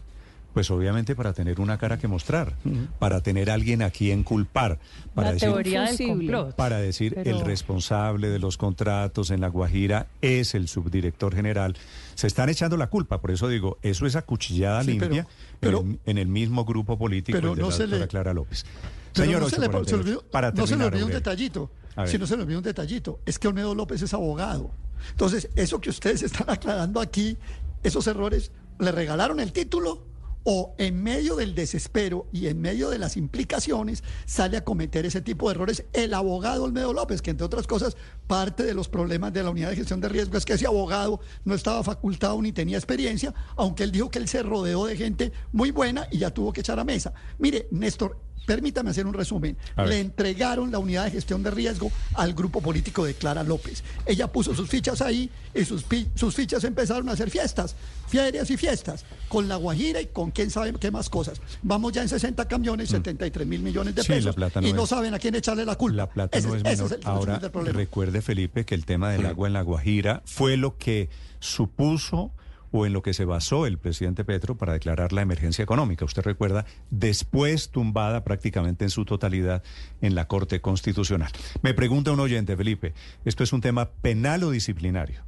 Pues 0.55 0.69
obviamente 0.73 1.15
para 1.15 1.33
tener 1.33 1.61
una 1.61 1.79
cara 1.79 1.97
que 1.99 2.09
mostrar, 2.09 2.55
para 2.99 3.21
tener 3.21 3.51
a 3.51 3.55
alguien 3.55 3.83
a 3.83 3.91
quien 3.91 4.25
culpar, 4.25 4.81
para 5.15 5.29
la 5.29 5.35
decir, 5.35 5.49
teoría 5.49 5.83
del 5.83 6.09
complot. 6.09 6.57
para 6.57 6.79
decir 6.79 7.15
Pero- 7.15 7.39
el 7.39 7.45
responsable 7.45 8.31
de 8.31 8.41
los 8.41 8.57
contratos 8.57 9.31
en 9.31 9.41
La 9.43 9.47
Guajira 9.49 10.09
es 10.23 10.57
el 10.57 10.67
subdirector 10.67 11.37
general. 11.37 11.77
Se 12.17 12.27
están 12.27 12.49
echando 12.49 12.77
la 12.77 12.89
culpa, 12.89 13.21
por 13.21 13.31
eso 13.31 13.47
digo, 13.47 13.79
eso 13.83 14.07
es 14.07 14.17
acuchillada 14.17 14.83
Sí, 14.83 14.89
limpia 14.91 15.09
pero- 15.09 15.29
en, 15.63 15.75
el, 15.75 16.01
en 16.07 16.19
el 16.19 16.29
mismo 16.29 16.65
grupo 16.65 16.99
político 16.99 17.37
pero 17.39 17.55
de 17.55 17.63
no 17.63 17.71
la 17.71 17.77
se 17.77 17.87
le- 17.87 18.09
Clara 18.09 18.33
López. 18.35 18.65
Pero 19.13 19.25
Señor 19.27 19.41
no 19.43 19.49
se 19.49 19.57
le, 19.59 19.67
se 19.67 19.69
848, 19.69 19.97
le 19.97 20.03
olvidó, 20.03 20.31
para 20.31 20.53
no 20.53 20.67
se 20.67 20.77
le 20.77 20.85
olvidó 20.85 21.07
un 21.07 21.13
detallito. 21.13 21.71
Si 22.07 22.17
no 22.19 22.27
se 22.27 22.37
le 22.37 22.43
olvidó 22.45 22.59
un 22.59 22.65
detallito, 22.65 23.21
es 23.27 23.39
que 23.39 23.49
Olmedo 23.49 23.75
López 23.75 24.01
es 24.03 24.15
abogado. 24.15 24.71
Entonces, 25.11 25.51
eso 25.57 25.81
que 25.81 25.91
ustedes 25.91 26.23
están 26.23 26.49
aclarando 26.49 27.01
aquí, 27.01 27.37
esos 27.83 28.07
errores, 28.07 28.53
¿le 28.79 28.93
regalaron 28.93 29.41
el 29.41 29.53
título? 29.53 30.05
O 30.45 30.75
en 30.79 31.03
medio 31.03 31.37
del 31.37 31.55
desespero 31.55 32.27
y 32.33 32.47
en 32.47 32.61
medio 32.61 32.91
de 32.91 32.99
las 32.99 33.17
implicaciones 33.17 34.03
sale 34.27 34.57
a 34.57 34.65
cometer 34.65 35.05
ese 35.05 35.21
tipo 35.21 35.49
de 35.49 35.55
errores 35.55 35.85
el 35.93 36.15
abogado 36.15 36.65
Olmedo 36.65 36.93
López, 36.93 37.23
que 37.23 37.31
entre 37.31 37.47
otras 37.47 37.67
cosas, 37.67 37.97
parte 38.27 38.63
de 38.63 38.75
los 38.75 38.89
problemas 38.89 39.33
de 39.33 39.43
la 39.43 39.51
unidad 39.51 39.71
de 39.71 39.77
gestión 39.77 40.01
de 40.01 40.09
riesgo 40.09 40.39
es 40.39 40.45
que 40.45 40.55
ese 40.55 40.67
abogado 40.67 41.21
no 41.45 41.55
estaba 41.55 41.83
facultado 41.83 42.41
ni 42.41 42.53
tenía 42.53 42.79
experiencia, 42.79 43.35
aunque 43.57 43.83
él 43.83 43.93
dijo 43.93 44.11
que 44.11 44.19
él 44.19 44.29
se 44.29 44.43
rodeó 44.43 44.87
de 44.87 44.97
gente 44.97 45.33
muy 45.53 45.71
buena 45.71 46.07
y 46.11 46.19
ya 46.19 46.31
tuvo 46.31 46.53
que 46.53 46.61
echar 46.61 46.79
a 46.79 46.85
mesa. 46.85 47.13
Mire, 47.39 47.67
Néstor, 47.71 48.17
permítame 48.47 48.91
hacer 48.91 49.07
un 49.07 49.15
resumen. 49.15 49.57
Le 49.77 50.01
entregaron 50.01 50.73
la 50.73 50.79
unidad 50.79 51.05
de 51.05 51.13
gestión 51.13 51.43
de 51.43 51.51
riesgo 51.51 51.93
al 52.15 52.35
grupo 52.35 52.61
político 52.61 53.05
de 53.05 53.15
Clara 53.15 53.43
López. 53.43 53.85
Ella 54.07 54.27
puso 54.27 54.55
sus 54.55 54.69
fichas 54.69 55.01
ahí 55.03 55.31
y 55.55 55.65
sus, 55.65 55.85
sus 56.15 56.35
fichas 56.35 56.65
empezaron 56.65 57.09
a 57.09 57.13
hacer 57.13 57.31
fiestas, 57.31 57.77
ferias 58.11 58.51
y 58.51 58.57
fiestas, 58.57 59.05
con 59.29 59.49
La 59.49 59.57
Guajira 59.57 60.01
y 60.01 60.07
con 60.07 60.31
quién 60.33 60.51
sabe 60.51 60.73
qué 60.75 60.91
más 60.91 61.09
cosas. 61.09 61.41
Vamos 61.63 61.93
ya 61.93 62.03
en 62.03 62.09
60 62.09 62.47
camiones, 62.49 62.89
73 62.91 63.47
mil 63.47 63.63
millones 63.63 63.95
de 63.95 64.03
Mm. 64.03 64.05
Sí, 64.05 64.11
la 64.13 64.17
pesos 64.17 64.35
plata 64.35 64.61
no 64.61 64.67
y 64.69 64.73
no 64.73 64.83
es- 64.85 64.89
saben 64.91 65.15
a 65.15 65.19
quién 65.19 65.35
echarle 65.37 65.65
la 65.65 65.77
culpa. 65.77 65.97
La 65.97 66.11
plata 66.11 66.37
Ese- 66.39 66.49
no 66.49 66.57
es 66.57 66.63
menor. 66.65 66.73
el 66.93 66.99
resumen 66.99 67.07
Ahora, 67.31 67.51
problema. 67.53 67.77
recuerde, 67.79 68.21
Felipe, 68.23 68.65
que 68.65 68.75
el 68.75 68.85
tema 68.85 69.11
del 69.11 69.25
agua 69.27 69.47
en 69.47 69.53
La 69.55 69.63
Guajira 69.63 70.23
fue 70.27 70.57
lo 70.57 70.77
que 70.77 71.09
supuso 71.39 72.33
o 72.73 72.87
en 72.87 72.93
lo 72.93 73.03
que 73.03 73.13
se 73.15 73.25
basó 73.25 73.67
el 73.67 73.79
presidente 73.79 74.25
Petro 74.25 74.57
para 74.57 74.73
declarar 74.73 75.13
la 75.13 75.23
emergencia 75.23 75.63
económica. 75.65 76.05
Usted 76.05 76.23
recuerda, 76.23 76.67
después 76.91 77.71
tumbada 77.71 78.23
prácticamente 78.23 78.85
en 78.85 78.91
su 78.91 79.05
totalidad 79.05 79.65
en 80.01 80.15
la 80.15 80.29
Corte 80.29 80.61
Constitucional. 80.61 81.33
Me 81.63 81.75
pregunta 81.75 82.13
un 82.13 82.21
oyente, 82.21 82.57
Felipe, 82.57 82.95
¿esto 83.25 83.43
es 83.43 83.53
un 83.53 83.61
tema 83.61 83.91
penal 83.91 84.45
o 84.45 84.51
disciplinario? 84.53 85.23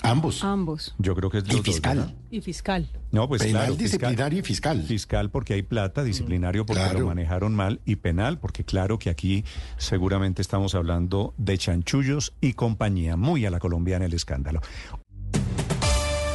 Ambos. 0.00 0.42
Ambos. 0.42 0.94
Yo 0.98 1.14
creo 1.14 1.30
que 1.30 1.38
es 1.38 1.44
Y 1.44 1.48
los 1.48 1.56
dos, 1.56 1.64
fiscal. 1.66 2.14
Y 2.30 2.40
fiscal. 2.40 2.88
No, 3.12 3.28
pues 3.28 3.42
Penal, 3.42 3.62
claro, 3.66 3.76
disciplinario 3.76 4.38
y 4.38 4.42
fiscal. 4.42 4.82
Fiscal 4.82 5.30
porque 5.30 5.54
hay 5.54 5.62
plata, 5.62 6.02
disciplinario 6.02 6.64
porque 6.66 6.82
Claro. 6.82 7.00
lo 7.00 7.06
manejaron 7.08 7.54
mal 7.54 7.80
y 7.84 7.96
penal 7.96 8.38
porque 8.38 8.64
claro 8.64 8.98
que 8.98 9.10
aquí 9.10 9.44
seguramente 9.76 10.40
estamos 10.42 10.74
hablando 10.74 11.34
de 11.36 11.58
chanchullos 11.58 12.32
y 12.40 12.54
compañía, 12.54 13.16
muy 13.16 13.44
a 13.46 13.50
la 13.50 13.58
colombiana 13.60 14.06
el 14.06 14.14
escándalo. 14.14 14.60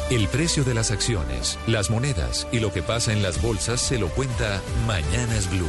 El 0.10 0.28
precio 0.30 0.64
de 0.64 0.74
las 0.74 0.92
acciones, 0.92 1.60
las 1.68 1.90
monedas 1.90 2.48
y 2.54 2.60
lo 2.62 2.72
que 2.72 2.82
pasa 2.82 3.12
en 3.12 3.22
las 3.22 3.42
bolsas 3.42 3.82
se 3.82 4.00
lo 4.00 4.08
cuenta 4.10 4.62
Mañanas 4.86 5.50
Blue. 5.52 5.68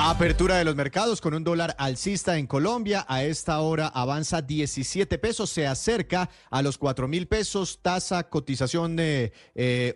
Apertura 0.00 0.56
de 0.56 0.64
los 0.64 0.76
mercados 0.76 1.20
con 1.20 1.34
un 1.34 1.42
dólar 1.42 1.74
alcista 1.76 2.38
en 2.38 2.46
Colombia. 2.46 3.04
A 3.08 3.24
esta 3.24 3.58
hora 3.58 3.88
avanza 3.88 4.40
17 4.40 5.18
pesos, 5.18 5.50
se 5.50 5.66
acerca 5.66 6.30
a 6.50 6.62
los 6.62 6.78
4 6.78 7.08
mil 7.08 7.26
pesos. 7.26 7.80
Tasa, 7.82 8.28
cotización 8.30 8.96
eh, 9.00 9.32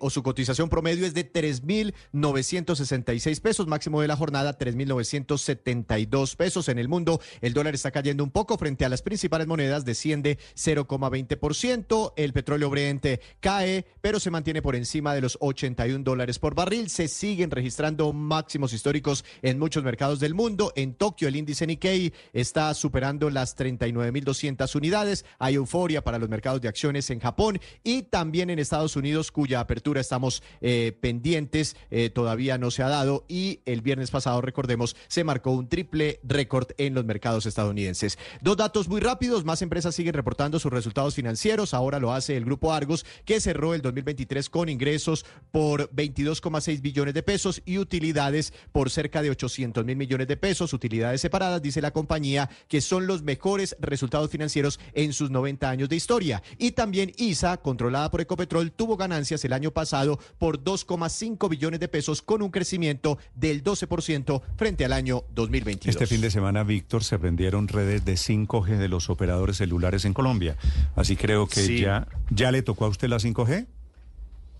o 0.00 0.10
su 0.10 0.24
cotización 0.24 0.68
promedio 0.68 1.06
es 1.06 1.14
de 1.14 1.22
3 1.22 1.62
mil 1.62 1.94
966 2.10 3.38
pesos. 3.38 3.68
Máximo 3.68 4.00
de 4.00 4.08
la 4.08 4.16
jornada 4.16 4.54
3 4.54 4.74
mil 4.74 4.88
972 4.88 6.34
pesos. 6.34 6.68
En 6.68 6.80
el 6.80 6.88
mundo, 6.88 7.20
el 7.40 7.54
dólar 7.54 7.76
está 7.76 7.92
cayendo 7.92 8.24
un 8.24 8.32
poco 8.32 8.58
frente 8.58 8.84
a 8.84 8.88
las 8.88 9.02
principales 9.02 9.46
monedas, 9.46 9.84
desciende 9.84 10.36
0,20%. 10.56 12.12
El 12.16 12.32
petróleo 12.32 12.70
Brent 12.70 13.06
cae, 13.38 13.86
pero 14.00 14.18
se 14.18 14.32
mantiene 14.32 14.62
por 14.62 14.74
encima 14.74 15.14
de 15.14 15.20
los 15.20 15.38
81 15.40 16.02
dólares 16.02 16.40
por 16.40 16.56
barril. 16.56 16.90
Se 16.90 17.06
siguen 17.06 17.52
registrando 17.52 18.12
máximos 18.12 18.72
históricos 18.72 19.24
en 19.42 19.60
muchos 19.60 19.84
mercados 19.84 19.91
del 19.92 20.34
mundo. 20.34 20.72
En 20.74 20.94
Tokio, 20.94 21.28
el 21.28 21.36
índice 21.36 21.66
Nikkei 21.66 22.12
está 22.32 22.72
superando 22.72 23.28
las 23.28 23.56
39.200 23.56 24.74
unidades. 24.74 25.24
Hay 25.38 25.54
euforia 25.54 26.02
para 26.02 26.18
los 26.18 26.30
mercados 26.30 26.60
de 26.62 26.68
acciones 26.68 27.10
en 27.10 27.20
Japón 27.20 27.60
y 27.84 28.04
también 28.04 28.48
en 28.48 28.58
Estados 28.58 28.96
Unidos, 28.96 29.30
cuya 29.30 29.60
apertura 29.60 30.00
estamos 30.00 30.42
eh, 30.62 30.96
pendientes, 31.00 31.76
eh, 31.90 32.08
todavía 32.08 32.56
no 32.56 32.70
se 32.70 32.82
ha 32.82 32.88
dado. 32.88 33.24
Y 33.28 33.60
el 33.66 33.82
viernes 33.82 34.10
pasado, 34.10 34.40
recordemos, 34.40 34.96
se 35.08 35.24
marcó 35.24 35.50
un 35.50 35.68
triple 35.68 36.18
récord 36.24 36.68
en 36.78 36.94
los 36.94 37.04
mercados 37.04 37.44
estadounidenses. 37.44 38.18
Dos 38.40 38.56
datos 38.56 38.88
muy 38.88 39.00
rápidos. 39.00 39.44
Más 39.44 39.60
empresas 39.62 39.94
siguen 39.94 40.14
reportando 40.14 40.58
sus 40.58 40.72
resultados 40.72 41.14
financieros. 41.14 41.74
Ahora 41.74 42.00
lo 42.00 42.12
hace 42.12 42.36
el 42.36 42.44
grupo 42.46 42.72
Argos, 42.72 43.04
que 43.24 43.40
cerró 43.40 43.74
el 43.74 43.82
2023 43.82 44.48
con 44.48 44.68
ingresos 44.68 45.26
por 45.50 45.90
22,6 45.90 46.80
billones 46.80 47.14
de 47.14 47.22
pesos 47.22 47.62
y 47.66 47.78
utilidades 47.78 48.54
por 48.72 48.90
cerca 48.90 49.22
de 49.22 49.30
800 49.30 49.81
mil 49.84 49.96
millones 49.96 50.28
de 50.28 50.36
pesos, 50.36 50.72
utilidades 50.72 51.20
separadas, 51.20 51.62
dice 51.62 51.80
la 51.80 51.90
compañía, 51.92 52.48
que 52.68 52.80
son 52.80 53.06
los 53.06 53.22
mejores 53.22 53.76
resultados 53.80 54.30
financieros 54.30 54.78
en 54.94 55.12
sus 55.12 55.30
90 55.30 55.68
años 55.68 55.88
de 55.88 55.96
historia. 55.96 56.42
Y 56.58 56.72
también 56.72 57.12
ISA, 57.16 57.56
controlada 57.58 58.10
por 58.10 58.20
Ecopetrol, 58.20 58.72
tuvo 58.72 58.96
ganancias 58.96 59.44
el 59.44 59.52
año 59.52 59.70
pasado 59.72 60.18
por 60.38 60.62
2,5 60.62 61.48
billones 61.48 61.80
de 61.80 61.88
pesos 61.88 62.22
con 62.22 62.42
un 62.42 62.50
crecimiento 62.50 63.18
del 63.34 63.62
12% 63.64 64.42
frente 64.56 64.84
al 64.84 64.92
año 64.92 65.24
2022. 65.34 65.94
Este 65.94 66.06
fin 66.06 66.20
de 66.20 66.30
semana, 66.30 66.62
Víctor, 66.64 67.04
se 67.04 67.18
prendieron 67.18 67.68
redes 67.68 68.04
de 68.04 68.14
5G 68.14 68.78
de 68.78 68.88
los 68.88 69.10
operadores 69.10 69.56
celulares 69.56 70.04
en 70.04 70.14
Colombia. 70.14 70.56
Así 70.96 71.16
creo 71.16 71.46
que 71.46 71.60
Sí. 71.62 71.80
ya, 71.80 72.06
ya 72.30 72.50
le 72.50 72.62
tocó 72.62 72.84
a 72.84 72.88
usted 72.88 73.08
la 73.08 73.18
5G. 73.18 73.66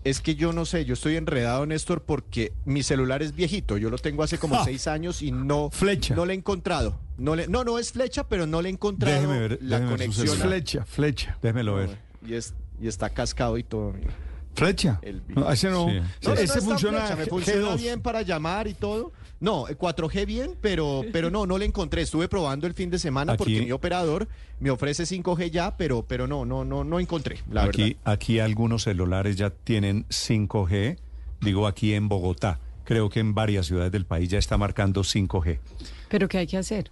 Es 0.03 0.19
que 0.19 0.35
yo 0.35 0.51
no 0.51 0.65
sé, 0.65 0.83
yo 0.85 0.95
estoy 0.95 1.15
enredado, 1.15 1.65
Néstor, 1.65 2.01
porque 2.03 2.51
mi 2.65 2.83
celular 2.83 3.23
es 3.23 3.33
viejito. 3.35 3.77
Yo 3.77 3.89
lo 3.89 3.97
tengo 3.97 4.21
hace 4.23 4.37
como 4.37 4.55
Ja. 4.55 4.63
seis 4.65 4.87
años 4.87 5.21
y 5.21 5.31
no, 5.31 5.69
Flecha. 5.71 6.13
no 6.15 6.25
le 6.25 6.33
he 6.33 6.35
encontrado. 6.35 6.99
No, 7.17 7.35
le, 7.35 7.47
no, 7.47 7.63
no 7.63 7.79
es 7.79 7.91
flecha, 7.93 8.27
pero 8.27 8.45
no 8.45 8.61
le 8.61 8.69
he 8.69 8.71
encontrado 8.73 9.15
Déjeme 9.15 9.39
ver, 9.39 9.59
la 9.61 9.79
déjeme 9.79 9.97
ver 9.97 9.99
su 10.11 10.21
conexión. 10.21 10.27
celular. 10.27 10.47
Flecha, 10.49 10.85
flecha. 10.85 11.37
Déjemelo 11.41 11.75
ver. 11.75 11.97
Y, 12.27 12.33
es, 12.33 12.53
y 12.81 12.87
está 12.87 13.09
cascado 13.11 13.57
y 13.57 13.63
todo. 13.63 13.93
mira. 13.93 14.11
Flecha. 14.55 14.99
El- 15.01 15.23
No, 15.29 15.49
ese 15.51 15.69
no. 15.69 15.87
Sí. 15.87 15.95
No, 15.95 16.01
ese 16.01 16.27
no, 16.27 16.35
no 16.35 16.41
está 16.41 16.61
funciona, 16.61 16.99
flecha, 16.99 17.15
me 17.15 17.25
funciona 17.25 17.67
G2. 17.69 17.77
bien 17.77 18.01
para 18.01 18.21
llamar 18.23 18.67
y 18.67 18.73
todo. 18.73 19.11
No, 19.43 19.67
eh, 19.67 19.75
4G 19.77 20.25
bien, 20.25 20.51
pero, 20.61 21.03
pero 21.11 21.29
no, 21.29 21.45
no 21.45 21.57
le 21.57 21.65
encontré. 21.65 22.01
Estuve 22.01 22.29
probando 22.29 22.65
el 22.65 22.73
fin 22.73 22.89
de 22.89 22.97
semana 22.97 23.33
Aquí- 23.33 23.37
porque 23.39 23.61
mi 23.61 23.71
operador 23.73 24.29
me 24.61 24.69
ofrece 24.71 25.03
5G 25.05 25.51
ya, 25.51 25.75
pero, 25.75 26.03
pero 26.07 26.27
no, 26.27 26.45
no, 26.45 26.63
no, 26.63 26.85
no 26.85 26.97
encontré, 26.97 27.39
la 27.51 27.63
aquí, 27.65 27.83
verdad. 27.95 27.97
aquí 28.13 28.39
algunos 28.39 28.83
celulares 28.83 29.35
ya 29.35 29.49
tienen 29.49 30.05
5G, 30.07 30.97
digo 31.41 31.67
aquí 31.67 31.93
en 31.93 32.07
Bogotá. 32.07 32.61
Creo 32.85 33.09
que 33.09 33.19
en 33.19 33.33
varias 33.35 33.65
ciudades 33.65 33.91
del 33.91 34.05
país 34.05 34.29
ya 34.29 34.39
está 34.39 34.57
marcando 34.57 35.03
5G. 35.03 35.59
Pero 36.07 36.29
¿qué 36.29 36.37
hay 36.37 36.47
que 36.47 36.55
hacer? 36.57 36.89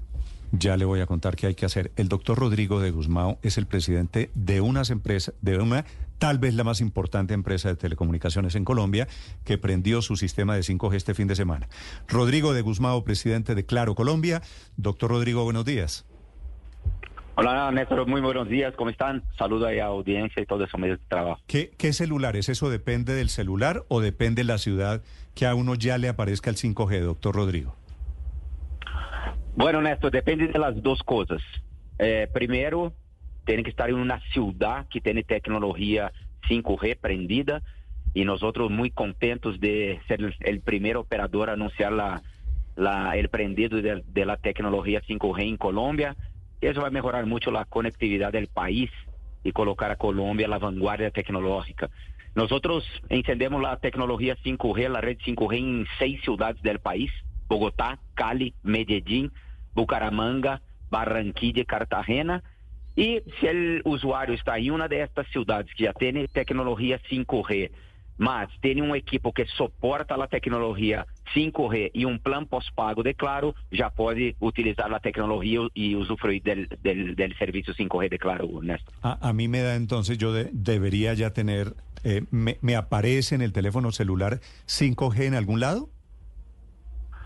Ya 0.51 0.75
le 0.75 0.83
voy 0.83 0.99
a 0.99 1.05
contar 1.05 1.37
qué 1.37 1.47
hay 1.47 1.55
que 1.55 1.65
hacer. 1.65 1.93
El 1.95 2.09
doctor 2.09 2.37
Rodrigo 2.37 2.81
de 2.81 2.91
Guzmán 2.91 3.37
es 3.43 3.57
el 3.57 3.65
presidente 3.65 4.29
de 4.35 4.59
unas 4.59 4.89
empresas, 4.89 5.33
de 5.41 5.57
una 5.57 5.85
tal 6.21 6.37
vez 6.37 6.53
la 6.53 6.63
más 6.63 6.81
importante 6.81 7.33
empresa 7.33 7.69
de 7.69 7.75
telecomunicaciones 7.75 8.53
en 8.53 8.63
Colombia, 8.63 9.07
que 9.43 9.57
prendió 9.57 10.03
su 10.03 10.15
sistema 10.17 10.53
de 10.53 10.61
5G 10.61 10.93
este 10.93 11.15
fin 11.15 11.27
de 11.27 11.35
semana. 11.35 11.67
Rodrigo 12.07 12.53
de 12.53 12.61
Guzmán, 12.61 13.01
presidente 13.03 13.55
de 13.55 13.65
Claro 13.65 13.95
Colombia. 13.95 14.43
Doctor 14.77 15.09
Rodrigo, 15.09 15.43
buenos 15.43 15.65
días. 15.65 16.05
Hola 17.33 17.71
Néstor, 17.71 18.07
muy 18.07 18.21
buenos 18.21 18.47
días, 18.47 18.75
¿cómo 18.75 18.91
están? 18.91 19.23
Saludo 19.35 19.65
a 19.65 19.83
audiencia 19.85 20.43
y 20.43 20.45
todo 20.45 20.63
eso 20.63 20.77
medio 20.77 20.97
de 20.97 21.03
trabajo. 21.07 21.41
¿Qué, 21.47 21.71
¿Qué 21.75 21.91
celulares? 21.91 22.49
¿Eso 22.49 22.69
depende 22.69 23.15
del 23.15 23.29
celular 23.29 23.83
o 23.87 23.99
depende 23.99 24.41
de 24.41 24.47
la 24.47 24.59
ciudad 24.59 25.01
que 25.33 25.47
a 25.47 25.55
uno 25.55 25.73
ya 25.73 25.97
le 25.97 26.07
aparezca 26.07 26.51
el 26.51 26.55
5G, 26.55 26.99
doctor 26.99 27.33
Rodrigo? 27.33 27.75
Bueno 29.55 29.81
Néstor, 29.81 30.11
depende 30.11 30.49
de 30.49 30.59
las 30.59 30.83
dos 30.83 31.01
cosas. 31.01 31.41
Eh, 31.97 32.29
primero, 32.31 32.93
tiene 33.45 33.63
que 33.63 33.69
estar 33.69 33.89
en 33.89 33.95
una 33.95 34.19
ciudad 34.31 34.87
que 34.89 35.01
tiene 35.01 35.23
tecnología 35.23 36.11
5G 36.49 36.97
prendida 36.99 37.61
y 38.13 38.25
nosotros 38.25 38.69
muy 38.69 38.91
contentos 38.91 39.59
de 39.59 39.99
ser 40.07 40.35
el 40.39 40.61
primer 40.61 40.97
operador 40.97 41.49
a 41.49 41.53
anunciar 41.53 41.93
la, 41.93 42.21
la, 42.75 43.13
prendido 43.29 43.79
la 43.79 44.37
tecnología 44.37 45.01
5G 45.01 45.43
en 45.47 45.57
Colombia. 45.57 46.15
Eso 46.59 46.81
va 46.81 46.87
a 46.87 46.91
mejorar 46.91 47.25
mucho 47.25 47.51
la 47.51 47.65
conectividad 47.65 48.31
del 48.31 48.47
país 48.47 48.89
y 49.43 49.51
colocar 49.51 49.91
a 49.91 49.95
Colombia 49.95 50.45
a 50.47 50.49
la 50.49 50.59
vanguardia 50.59 51.11
tecnológica. 51.11 51.89
Nosotros 52.35 52.85
encendemos 53.09 53.61
la 53.61 53.77
tecnología 53.77 54.37
5G, 54.37 54.89
la 54.89 55.01
red 55.01 55.17
5G 55.17 55.57
en 55.57 55.87
seis 55.99 56.21
ciudades 56.21 56.61
del 56.61 56.79
país, 56.79 57.11
Bogotá, 57.47 57.99
Cali, 58.13 58.53
Medellín, 58.63 59.31
Bucaramanga, 59.73 60.61
Barranquilla 60.89 61.63
y 61.63 61.65
Cartagena. 61.65 62.43
Y 63.01 63.23
si 63.39 63.47
el 63.47 63.81
usuario 63.83 64.35
está 64.35 64.59
en 64.59 64.69
una 64.71 64.87
de 64.87 65.01
estas 65.01 65.25
ciudades 65.29 65.65
que 65.75 65.85
ya 65.85 65.93
tiene 65.93 66.27
tecnología 66.27 67.01
5G, 67.09 67.71
más 68.17 68.47
tiene 68.61 68.83
un 68.83 68.95
equipo 68.95 69.33
que 69.33 69.47
soporta 69.47 70.15
la 70.17 70.27
tecnología 70.27 71.07
5G 71.33 71.89
y 71.95 72.05
un 72.05 72.19
plan 72.19 72.45
postpago 72.45 73.01
de 73.01 73.15
Claro, 73.15 73.55
ya 73.71 73.89
puede 73.89 74.35
utilizar 74.39 74.87
la 74.91 74.99
tecnología 74.99 75.61
y 75.73 75.95
usufruir 75.95 76.43
del, 76.43 76.67
del, 76.83 77.15
del 77.15 77.35
servicio 77.39 77.73
5G 77.73 78.09
de 78.09 78.19
Claro, 78.19 78.47
Néstor. 78.61 78.93
A, 79.01 79.29
a 79.29 79.33
mí 79.33 79.47
me 79.47 79.61
da 79.61 79.73
entonces, 79.75 80.19
yo 80.19 80.31
de- 80.31 80.49
debería 80.53 81.15
ya 81.15 81.31
tener, 81.33 81.73
eh, 82.03 82.21
me, 82.29 82.59
¿me 82.61 82.75
aparece 82.75 83.33
en 83.33 83.41
el 83.41 83.51
teléfono 83.51 83.91
celular 83.91 84.41
5G 84.67 85.23
en 85.25 85.33
algún 85.33 85.59
lado? 85.59 85.89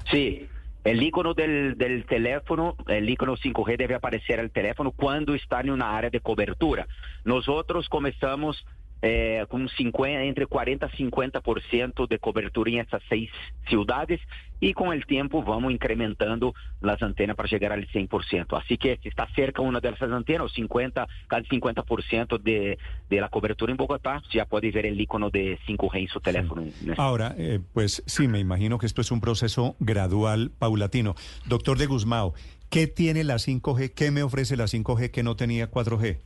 Sí, 0.10 0.48
el 0.86 1.02
icono 1.02 1.34
del, 1.34 1.78
del 1.78 2.06
teléfono, 2.06 2.76
el 2.88 3.10
icono 3.10 3.36
5G 3.36 3.76
debe 3.76 3.96
aparecer 3.96 4.40
al 4.40 4.52
teléfono 4.52 4.92
cuando 4.92 5.34
está 5.34 5.60
en 5.60 5.72
una 5.72 5.98
área 5.98 6.12
de 6.12 6.20
cobertura. 6.20 6.88
Nosotros 7.24 7.90
comenzamos 7.90 8.64
eh, 9.02 9.46
con 9.50 9.70
50, 9.70 10.24
entre 10.24 10.48
40 10.48 10.90
y 10.98 11.04
50% 11.04 12.08
de 12.08 12.20
cobertura 12.20 12.72
en 12.72 12.80
estas 12.80 13.04
seis 13.08 13.30
ciudades 13.68 14.20
y 14.60 14.74
con 14.74 14.94
el 14.94 15.06
tiempo 15.06 15.44
vamos 15.44 15.72
incrementando 15.72 16.54
las 16.82 17.02
antenas 17.04 17.36
para 17.36 17.50
llegar 17.50 17.72
al 17.72 17.88
100%. 17.88 18.58
Así 18.58 18.78
que 18.78 19.00
está 19.04 19.28
cerca 19.36 19.62
una 19.62 19.80
de 19.80 19.90
esas 19.90 20.12
antenas, 20.12 20.52
50, 20.54 21.08
casi 21.28 21.48
50% 21.48 22.42
de, 22.42 22.78
de 23.10 23.22
la 23.22 23.30
cobertura 23.30 23.72
en 23.72 23.78
Bogotá, 23.78 24.22
ya 24.32 24.46
puede 24.46 24.72
ver 24.72 24.86
el 24.86 25.00
icono 25.00 25.30
de 25.30 25.60
5G 25.68 26.00
en 26.00 26.08
su 26.08 26.20
teléfono. 26.20 26.62
Néstor. 26.62 26.96
Ahora, 26.98 27.36
eh, 27.38 27.60
pues 27.74 28.02
sí, 28.06 28.28
me 28.28 28.40
imagino 28.40 28.78
que 28.78 28.86
esto 28.86 29.02
es 29.02 29.12
un 29.12 29.22
proceso 29.22 29.76
gradual, 29.80 30.52
paulatino. 30.58 31.16
Doctor 31.46 31.78
de 31.78 31.86
Guzmán, 31.86 32.32
¿qué 32.70 32.88
tiene 32.88 33.24
la 33.24 33.36
5G? 33.36 33.94
¿Qué 33.94 34.12
me 34.12 34.24
ofrece 34.24 34.56
la 34.56 34.66
5G 34.66 35.12
que 35.12 35.22
no 35.22 35.36
tenía 35.36 35.70
4G? 35.70 36.20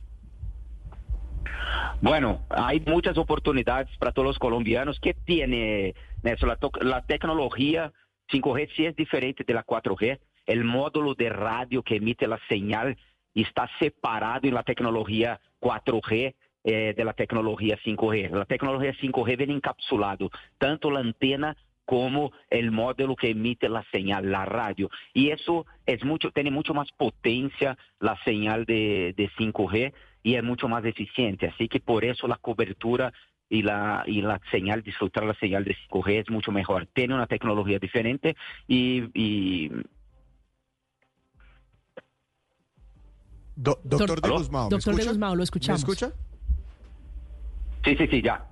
Bueno, 2.00 2.42
hay 2.48 2.80
muchas 2.80 3.18
oportunidades 3.18 3.88
para 3.98 4.12
todos 4.12 4.26
los 4.28 4.38
colombianos. 4.38 4.98
¿Qué 5.00 5.14
tiene 5.14 5.94
to- 6.58 6.70
la 6.80 7.02
tecnología 7.02 7.92
5G 8.32 8.68
sí 8.74 8.86
es 8.86 8.96
diferente 8.96 9.44
de 9.44 9.54
la 9.54 9.64
4G. 9.64 10.18
el 10.46 10.64
módulo 10.64 11.14
de 11.14 11.28
radio 11.28 11.82
que 11.82 11.96
emite 11.96 12.26
la 12.26 12.40
señal 12.48 12.96
está 13.34 13.68
separado 13.78 14.48
en 14.48 14.54
la 14.54 14.62
tecnología 14.64 15.38
4G 15.60 16.34
eh, 16.64 16.94
de 16.96 17.04
la 17.04 17.12
tecnología 17.12 17.78
5G. 17.84 18.30
La 18.30 18.44
tecnología 18.46 18.92
5G 19.00 19.36
viene 19.36 19.54
encapsulado 19.54 20.30
tanto 20.58 20.90
la 20.90 21.00
antena 21.00 21.56
como 21.84 22.32
el 22.50 22.70
módulo 22.70 23.16
que 23.16 23.30
emite 23.30 23.68
la 23.68 23.84
señal, 23.90 24.30
la 24.30 24.44
radio. 24.44 24.88
Y 25.12 25.30
eso 25.30 25.66
es 25.86 26.04
mucho, 26.04 26.30
tiene 26.30 26.50
mucho 26.50 26.72
más 26.74 26.90
potencia 26.92 27.76
la 27.98 28.16
señal 28.24 28.64
de, 28.64 29.12
de 29.16 29.28
5G 29.38 29.92
y 30.22 30.34
es 30.34 30.42
mucho 30.44 30.68
más 30.68 30.84
eficiente. 30.84 31.46
Así 31.48 31.68
que 31.68 31.80
por 31.80 32.04
eso 32.04 32.26
la 32.28 32.36
cobertura 32.36 33.12
y 33.48 33.62
la, 33.62 34.04
y 34.06 34.22
la 34.22 34.40
señal, 34.50 34.82
disfrutar 34.82 35.24
la 35.24 35.34
señal 35.34 35.64
de 35.64 35.74
5G 35.90 36.20
es 36.20 36.30
mucho 36.30 36.52
mejor. 36.52 36.86
Tiene 36.92 37.14
una 37.14 37.26
tecnología 37.26 37.78
diferente 37.78 38.36
y... 38.68 39.04
y 39.14 39.70
Do- 43.56 43.80
doctor 43.84 44.20
de. 44.22 44.30
Guzmán, 44.30 44.64
¿me 44.64 44.70
Doctor 44.70 44.94
de 44.94 45.02
escucha? 45.02 45.10
Guzmán, 45.10 45.30
lo 45.32 45.36
¿Me 45.38 45.44
escuchamos. 45.44 45.80
escucha? 45.80 46.12
Sí, 47.84 47.96
sí, 47.96 48.06
sí, 48.06 48.22
ya. 48.22 48.46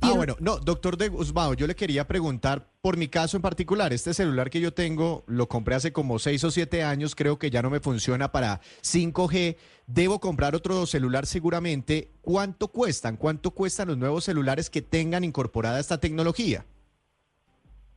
Ah, 0.00 0.12
bueno, 0.12 0.36
no, 0.40 0.58
doctor 0.58 0.96
de 0.96 1.08
Guzmán, 1.08 1.56
yo 1.56 1.66
le 1.66 1.74
quería 1.74 2.06
preguntar 2.06 2.70
por 2.80 2.96
mi 2.96 3.08
caso 3.08 3.36
en 3.36 3.42
particular. 3.42 3.92
Este 3.92 4.14
celular 4.14 4.48
que 4.48 4.60
yo 4.60 4.72
tengo 4.72 5.24
lo 5.26 5.48
compré 5.48 5.74
hace 5.74 5.92
como 5.92 6.18
seis 6.18 6.44
o 6.44 6.50
siete 6.50 6.84
años, 6.84 7.14
creo 7.14 7.38
que 7.38 7.50
ya 7.50 7.62
no 7.62 7.70
me 7.70 7.80
funciona 7.80 8.30
para 8.30 8.60
5G. 8.82 9.56
Debo 9.86 10.20
comprar 10.20 10.54
otro 10.54 10.86
celular 10.86 11.26
seguramente. 11.26 12.12
¿Cuánto 12.20 12.68
cuestan? 12.68 13.16
¿Cuánto 13.16 13.50
cuestan 13.50 13.88
los 13.88 13.98
nuevos 13.98 14.24
celulares 14.24 14.70
que 14.70 14.82
tengan 14.82 15.24
incorporada 15.24 15.80
esta 15.80 15.98
tecnología? 15.98 16.64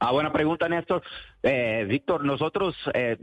Ah, 0.03 0.11
buena 0.11 0.33
pregunta, 0.33 0.67
Néstor. 0.67 1.03
Eh, 1.43 1.85
Víctor, 1.87 2.25
nosotros, 2.25 2.75
eh, 2.95 3.19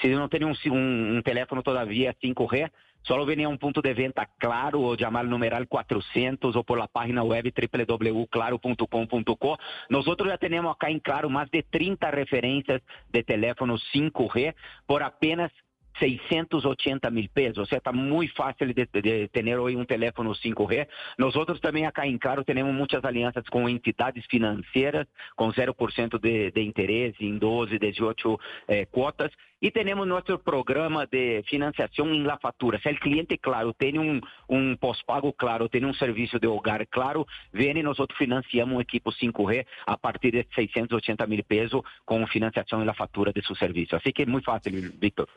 si, 0.00 0.08
no 0.10 0.28
tenemos 0.28 0.64
un, 0.66 1.20
teléfono 1.24 1.64
todavía 1.64 2.14
5G, 2.22 2.70
solo 3.02 3.26
venía 3.26 3.46
a 3.46 3.48
un 3.48 3.58
punto 3.58 3.82
de 3.82 3.94
venta 3.94 4.30
claro 4.38 4.80
o 4.80 4.94
llamar 4.94 5.24
al 5.24 5.30
numeral 5.30 5.66
400 5.66 6.54
o 6.54 6.62
por 6.62 6.78
la 6.78 6.86
página 6.86 7.24
web 7.24 7.52
www.claro.com.co. 7.52 9.58
Nosotros 9.88 10.28
ya 10.28 10.38
tenemos 10.38 10.76
acá 10.76 10.88
en 10.88 11.00
Claro 11.00 11.28
más 11.30 11.50
de 11.50 11.64
30 11.64 12.08
referencias 12.12 12.80
de 13.10 13.24
teléfonos 13.24 13.82
5G 13.92 14.54
por 14.86 15.02
apenas 15.02 15.50
680 15.98 17.10
mil 17.10 17.28
pesos, 17.28 17.58
o 17.58 17.66
sea, 17.66 17.78
está 17.78 17.92
muy 17.92 18.28
fácil 18.28 18.74
de, 18.74 18.88
de 18.92 19.28
tener 19.28 19.58
hoy 19.58 19.74
un 19.74 19.86
teléfono 19.86 20.34
5G. 20.34 20.88
Nosotros 21.18 21.60
también 21.60 21.86
acá 21.86 22.04
en 22.04 22.18
Claro 22.18 22.44
tenemos 22.44 22.72
muchas 22.72 23.04
alianzas 23.04 23.44
con 23.50 23.68
entidades 23.68 24.26
financieras 24.26 25.06
con 25.36 25.52
0% 25.52 26.20
de, 26.20 26.50
de 26.50 26.62
interés 26.62 27.14
en 27.18 27.38
12, 27.38 27.78
18 27.78 28.40
eh, 28.68 28.86
cuotas 28.90 29.30
y 29.60 29.70
tenemos 29.70 30.06
nuestro 30.06 30.42
programa 30.42 31.06
de 31.06 31.42
financiación 31.48 32.10
en 32.10 32.26
la 32.26 32.38
factura. 32.38 32.78
Si 32.82 32.88
el 32.88 33.00
cliente, 33.00 33.38
claro, 33.38 33.72
tiene 33.72 33.98
un, 33.98 34.20
un 34.48 34.76
pospago 34.78 35.32
claro, 35.32 35.68
tiene 35.68 35.86
un 35.86 35.94
servicio 35.94 36.38
de 36.38 36.46
hogar 36.46 36.86
claro, 36.88 37.26
viene 37.52 37.80
y 37.80 37.82
nosotros 37.82 38.18
financiamos 38.18 38.76
un 38.76 38.82
equipo 38.82 39.10
5G 39.10 39.66
a 39.86 39.96
partir 39.96 40.34
de 40.34 40.46
680 40.54 41.26
mil 41.26 41.44
pesos 41.44 41.82
con 42.04 42.26
financiación 42.26 42.80
en 42.80 42.86
la 42.86 42.94
factura 42.94 43.32
de 43.32 43.42
su 43.42 43.54
servicio. 43.54 43.96
Así 43.96 44.12
que 44.12 44.22
es 44.22 44.28
muy 44.28 44.42
fácil, 44.42 44.92
Víctor. 44.98 45.28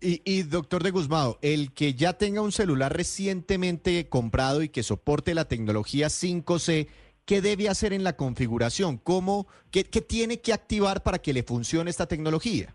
Y, 0.00 0.42
doctor 0.42 0.84
de 0.84 0.92
Guzmán, 0.92 1.32
el 1.42 1.72
que 1.72 1.94
ya 1.94 2.12
tenga 2.12 2.40
un 2.40 2.52
celular 2.52 2.96
recientemente 2.96 4.08
comprado 4.08 4.62
y 4.62 4.68
que 4.68 4.84
soporte 4.84 5.34
la 5.34 5.46
tecnología 5.46 6.06
5C, 6.06 6.86
¿qué 7.24 7.40
debe 7.40 7.68
hacer 7.68 7.92
en 7.92 8.04
la 8.04 8.16
configuración? 8.16 8.96
¿Cómo, 8.98 9.48
qué, 9.72 9.82
qué 9.84 10.00
tiene 10.00 10.40
que 10.40 10.52
activar 10.52 11.02
para 11.02 11.18
que 11.18 11.32
le 11.32 11.42
funcione 11.42 11.90
esta 11.90 12.06
tecnología? 12.06 12.74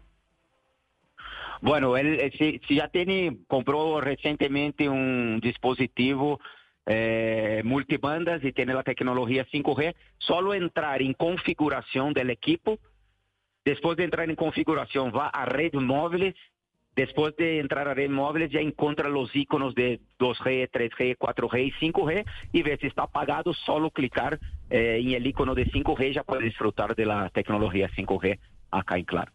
Bueno, 1.64 1.96
él, 1.96 2.20
eh, 2.20 2.60
si, 2.68 2.76
ya 2.76 2.90
tiene, 2.90 3.38
compró 3.48 4.02
recientemente 4.02 4.90
un 4.90 5.40
dispositivo 5.42 6.42
eh, 6.86 7.62
multibandas 7.64 8.44
y 8.44 8.52
tiene 8.52 8.74
la 8.74 8.84
tecnología 8.84 9.48
5G, 9.50 9.96
solo 10.18 10.54
entrar 10.54 11.02
en 11.02 11.14
configuración 11.14 12.12
del 12.12 12.32
equipo, 12.32 12.80
después 13.64 13.96
de 13.96 14.04
entrar 14.04 14.30
en 14.30 14.36
configuración 14.36 15.14
va 15.16 15.30
a 15.30 15.46
red 15.46 15.72
móviles, 15.72 16.36
después 16.96 17.36
de 17.36 17.60
entrar 17.60 17.88
a 17.88 17.94
red 17.94 18.10
móviles 18.10 18.52
ya 18.52 18.60
encuentra 18.60 19.10
los 19.10 19.36
iconos 19.36 19.76
de 19.76 20.00
2G, 20.20 20.70
3G, 20.70 21.18
4G 21.18 21.68
y 21.68 21.72
5G 21.72 22.26
y 22.52 22.64
ve 22.64 22.78
si 22.80 22.88
está 22.88 23.04
apagado, 23.04 23.54
solo 23.54 23.92
clicar 23.92 24.40
eh, 24.70 25.00
en 25.02 25.12
el 25.12 25.28
icono 25.28 25.56
de 25.56 25.66
5G 25.66 26.14
ya 26.14 26.24
puede 26.24 26.44
disfrutar 26.44 26.96
de 26.96 27.06
la 27.06 27.30
tecnología 27.30 27.90
5G 27.90 28.40
acá 28.72 28.98
en 28.98 29.06
Claro. 29.06 29.32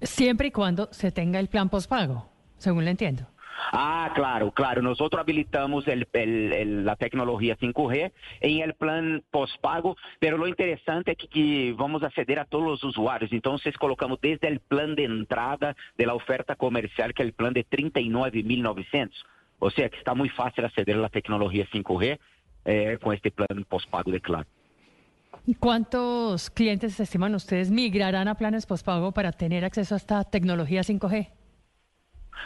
Siempre 0.00 0.48
y 0.48 0.50
cuando 0.50 0.92
se 0.92 1.10
tenga 1.10 1.40
el 1.40 1.48
plan 1.48 1.70
postpago, 1.70 2.28
según 2.58 2.84
le 2.84 2.90
entiendo. 2.90 3.26
Ah, 3.72 4.10
claro, 4.14 4.50
claro. 4.52 4.82
Nosotros 4.82 5.20
habilitamos 5.20 5.84
la 5.86 6.96
tecnología 6.96 7.56
5G 7.56 8.12
en 8.40 8.58
el 8.60 8.74
plan 8.74 9.22
postpago, 9.30 9.96
pero 10.18 10.36
lo 10.38 10.46
interesante 10.46 11.16
es 11.18 11.28
que, 11.28 11.74
vamos 11.76 12.02
a 12.02 12.06
acceder 12.06 12.38
a 12.38 12.44
todos 12.44 12.64
los 12.64 12.84
usuarios. 12.84 13.32
Entonces 13.32 13.76
colocamos 13.76 14.20
desde 14.20 14.48
el 14.48 14.60
plan 14.60 14.94
de 14.94 15.04
entrada 15.04 15.76
de 15.96 16.06
la 16.06 16.14
oferta 16.14 16.56
comercial, 16.56 17.14
que 17.14 17.22
es 17.22 17.28
el 17.28 17.34
plan 17.34 17.52
de 17.52 17.66
39.900. 17.66 19.10
O 19.58 19.70
sea 19.70 19.88
que 19.88 19.96
está 19.96 20.14
muy 20.14 20.28
fácil 20.28 20.64
acceder 20.64 20.96
a 20.96 21.00
la 21.00 21.08
tecnología 21.08 21.66
5G 21.72 22.18
eh, 22.64 22.98
con 23.02 23.14
este 23.14 23.30
plan 23.30 23.64
postpago 23.68 24.10
de 24.10 24.20
Claro. 24.20 24.46
¿Cuántos 25.58 26.48
clientes 26.48 26.98
estiman 26.98 27.34
ustedes 27.34 27.70
migrarán 27.70 28.28
a 28.28 28.34
planes 28.34 28.64
postpago 28.66 29.12
para 29.12 29.32
tener 29.32 29.64
acceso 29.64 29.94
a 29.94 29.98
esta 29.98 30.24
tecnología 30.24 30.82
5G? 30.82 31.28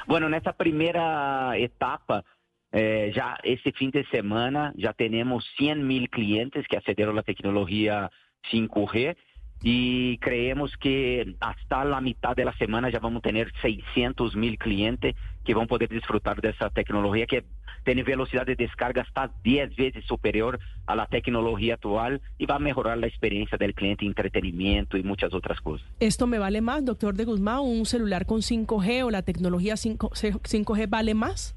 Bueno, 0.07 0.27
en 0.27 0.35
esta 0.35 0.53
primera 0.53 1.57
etapa, 1.57 2.25
eh, 2.73 3.13
este 3.43 3.73
fin 3.73 3.91
de 3.91 4.05
semana, 4.07 4.73
ya 4.77 4.93
tenemos 4.93 5.45
100 5.57 5.87
mil 5.87 6.11
clientes 6.11 6.67
que 6.69 6.77
accedieron 6.77 7.15
a 7.15 7.21
la 7.21 7.23
tecnología 7.23 8.11
5G 8.51 9.17
y 9.63 10.19
creemos 10.19 10.77
que 10.77 11.35
hasta 11.41 11.85
la 11.85 12.01
mitad 12.01 12.37
de 12.37 12.45
la 12.45 12.53
semana 12.55 12.91
ya 12.91 13.01
vamos 13.01 13.21
a 13.21 13.29
tener 13.29 13.53
600 13.61 14.37
mil 14.37 14.57
clientes 14.59 15.17
que 15.45 15.55
a 15.55 15.67
poder 15.67 15.89
disfrutar 15.89 16.41
de 16.41 16.51
esa 16.51 16.71
tecnología 16.71 17.27
que 17.27 17.45
tiene 17.89 18.03
velocidad 18.03 18.45
de 18.45 18.55
descarga 18.55 19.01
hasta 19.01 19.31
10 19.43 19.75
veces 19.75 20.05
superior 20.05 20.59
a 20.85 20.95
la 20.95 21.07
tecnología 21.07 21.73
actual 21.73 22.21
y 22.37 22.45
va 22.45 22.57
a 22.57 22.59
mejorar 22.59 22.99
la 22.99 23.07
experiencia 23.07 23.57
del 23.57 23.73
cliente, 23.73 24.05
entretenimiento 24.05 24.99
y 24.99 25.03
muchas 25.03 25.33
otras 25.33 25.59
cosas. 25.63 25.89
¿Esto 25.99 26.27
me 26.27 26.39
vale 26.39 26.61
más, 26.61 26.85
doctor 26.85 27.15
de 27.15 27.25
Guzmán? 27.25 27.61
¿Un 27.61 27.87
celular 27.87 28.27
con 28.27 28.43
5G 28.43 29.05
o 29.05 29.11
la 29.11 29.23
tecnología 29.23 29.79
5, 29.79 30.11
5G 30.11 30.91
vale 30.91 31.15
más? 31.15 31.57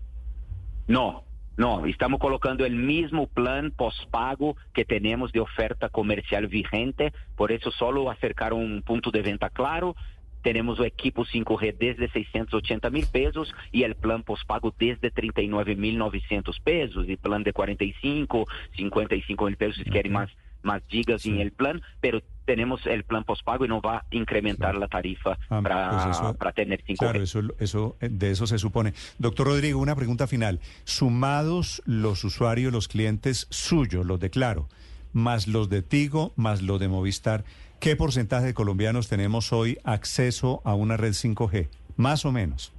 No, 0.87 1.25
no, 1.57 1.85
estamos 1.85 2.21
colocando 2.21 2.65
el 2.65 2.75
mismo 2.75 3.27
plan 3.27 3.71
postpago 3.71 4.55
que 4.73 4.85
tenemos 4.85 5.33
de 5.33 5.41
oferta 5.41 5.89
comercial 5.89 6.47
vigente, 6.47 7.11
por 7.35 7.51
eso 7.51 7.71
solo 7.71 8.09
acercar 8.09 8.53
un 8.53 8.83
punto 8.83 9.11
de 9.11 9.21
venta 9.21 9.49
claro. 9.49 9.97
Tenemos 10.41 10.79
o 10.79 10.85
equipo 10.85 11.25
5G 11.25 11.77
desde 11.77 12.09
680 12.09 12.89
mil 12.89 13.05
pesos 13.07 13.53
y 13.71 13.83
el 13.83 13.95
plan 13.95 14.23
postpago 14.23 14.73
desde 14.77 15.11
39 15.11 15.75
mil 15.75 15.97
900 15.97 16.59
pesos 16.59 17.07
y 17.07 17.17
plan 17.17 17.43
de 17.43 17.53
45, 17.53 18.47
55 18.75 19.45
mil 19.45 19.57
pesos 19.57 19.83
si 19.83 19.89
quieren 19.89 20.13
más, 20.13 20.29
más 20.63 20.81
gigas 20.87 21.21
sí. 21.23 21.29
en 21.29 21.39
el 21.39 21.51
plan, 21.51 21.81
pero 21.99 22.21
tenemos 22.45 22.85
el 22.85 23.03
plan 23.03 23.23
postpago 23.23 23.65
y 23.65 23.67
no 23.67 23.81
va 23.81 23.97
a 23.97 24.05
incrementar 24.11 24.75
la 24.75 24.87
tarifa 24.87 25.37
ah, 25.49 25.61
para, 25.61 26.05
pues 26.05 26.37
para, 26.37 26.51
tener 26.51 26.83
5G. 26.83 26.97
Claro, 26.97 27.21
eso, 27.21 27.41
eso, 27.59 27.95
de 27.99 28.31
eso 28.31 28.47
se 28.47 28.57
supone. 28.57 28.93
Doctor 29.19 29.47
Rodrigo, 29.47 29.79
una 29.79 29.95
pregunta 29.95 30.27
final. 30.27 30.59
Sumados 30.83 31.81
los 31.85 32.23
usuarios, 32.23 32.73
los 32.73 32.87
clientes 32.87 33.47
suyos, 33.49 34.05
los 34.05 34.19
de 34.19 34.29
Claro, 34.29 34.67
más 35.13 35.47
los 35.47 35.69
de 35.69 35.81
Tigo, 35.81 36.33
más 36.35 36.61
los 36.61 36.79
de 36.79 36.87
Movistar, 36.87 37.43
¿qué 37.81 37.95
porcentaje 37.95 38.45
de 38.45 38.53
colombianos 38.53 39.09
tenemos 39.09 39.51
hoy 39.51 39.79
acceso 39.83 40.61
a 40.63 40.75
una 40.75 40.97
red 40.97 41.13
5G? 41.13 41.67
Más 41.97 42.25
o 42.25 42.31
menos. 42.31 42.71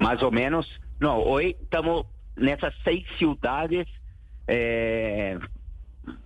Más 0.00 0.22
o 0.22 0.30
menos. 0.30 0.66
No, 0.98 1.18
hoy 1.18 1.54
estamos 1.62 2.06
en 2.36 2.48
esas 2.48 2.72
seis 2.82 3.04
ciudades. 3.18 3.86
Eh, 4.48 5.38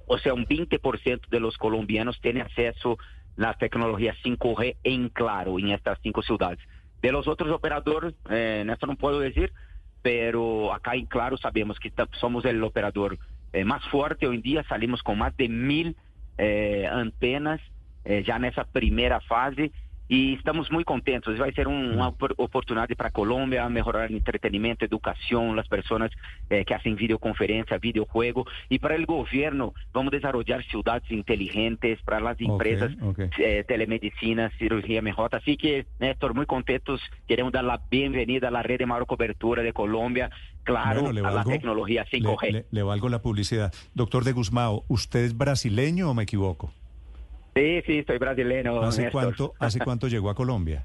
o 0.06 0.18
sea, 0.18 0.34
un 0.34 0.46
20% 0.46 1.28
de 1.28 1.40
los 1.40 1.58
colombianos 1.58 2.20
tiene 2.20 2.42
acceso 2.42 2.92
a 2.92 2.96
la 3.36 3.54
tecnología 3.54 4.14
5G 4.24 4.76
en 4.84 5.08
claro 5.08 5.58
en 5.58 5.70
estas 5.70 5.98
cinco 6.00 6.22
ciudades. 6.22 6.60
De 7.02 7.10
los 7.10 7.26
otros 7.26 7.50
operadores, 7.50 8.14
eh, 8.30 8.60
en 8.62 8.70
esto 8.70 8.86
no 8.86 8.94
puedo 8.94 9.18
decir, 9.18 9.52
pero 10.00 10.72
acá 10.72 10.94
en 10.94 11.06
claro 11.06 11.36
sabemos 11.38 11.80
que 11.80 11.92
somos 12.20 12.44
el 12.44 12.62
operador 12.62 13.18
eh, 13.52 13.64
más 13.64 13.84
fuerte 13.88 14.28
hoy 14.28 14.36
en 14.36 14.42
día, 14.42 14.64
salimos 14.68 15.02
con 15.02 15.18
más 15.18 15.36
de 15.36 15.48
mil 15.48 15.96
eh, 16.38 16.88
antenas 16.90 17.60
ya 18.04 18.36
en 18.36 18.44
esa 18.44 18.64
primera 18.64 19.18
fase 19.20 19.72
e 20.08 20.34
estamos 20.34 20.70
muito 20.70 20.86
contentes. 20.86 21.38
Vai 21.38 21.52
ser 21.52 21.66
um, 21.66 21.94
uma 21.94 22.14
oportunidade 22.36 22.94
para 22.94 23.08
a 23.08 23.10
Colômbia 23.10 23.68
melhorar 23.68 24.10
entretenimento, 24.10 24.84
educação, 24.84 25.58
as 25.58 25.66
pessoas 25.66 26.10
eh, 26.50 26.64
que 26.64 26.74
fazem 26.74 26.94
videoconferência, 26.94 27.78
videojuego. 27.78 28.46
E 28.70 28.78
para 28.78 29.00
o 29.00 29.06
governo, 29.06 29.72
vamos 29.92 30.10
desenvolver 30.10 30.62
cidades 30.64 31.10
inteligentes 31.10 32.00
para 32.02 32.30
as 32.30 32.40
empresas, 32.40 32.92
okay. 33.00 33.30
Eh, 33.38 33.64
telemedicina, 33.64 34.50
cirurgia 34.58 35.00
mejor. 35.00 35.30
Así 35.32 35.56
que, 35.56 35.86
Néstor, 35.98 36.34
muy 36.34 36.46
contentos. 36.46 37.00
Queremos 37.26 37.52
dar 37.52 37.64
a 37.64 38.50
la 38.50 38.62
red 38.62 38.78
de 38.78 38.86
mayor 38.86 39.06
cobertura 39.06 39.62
de 39.62 39.72
Colombia, 39.72 40.30
claro, 40.64 41.02
Bueno, 41.02 41.20
le 41.20 41.26
a 41.26 41.30
la 41.30 41.44
tecnología 41.44 42.04
5G. 42.10 42.42
Le, 42.46 42.52
le- 42.52 42.66
le 42.70 42.82
valgo 42.82 43.08
la 43.08 43.22
publicidad. 43.22 43.72
Doctor 43.94 44.24
de 44.24 44.32
Guzmao, 44.32 44.84
¿usted 44.88 45.20
es 45.24 45.36
brasileño 45.36 46.10
o 46.10 46.14
me 46.14 46.24
equivoco? 46.24 46.72
Sí, 47.54 47.82
sí, 47.86 48.02
soy 48.06 48.18
brasileño. 48.18 48.80
¿Hace 48.82 49.02
Néstor. 49.02 49.22
cuánto, 49.22 49.54
¿Hace 49.60 49.78
cuánto 49.84 50.08
llegó 50.08 50.30
a 50.30 50.34
Colombia? 50.34 50.82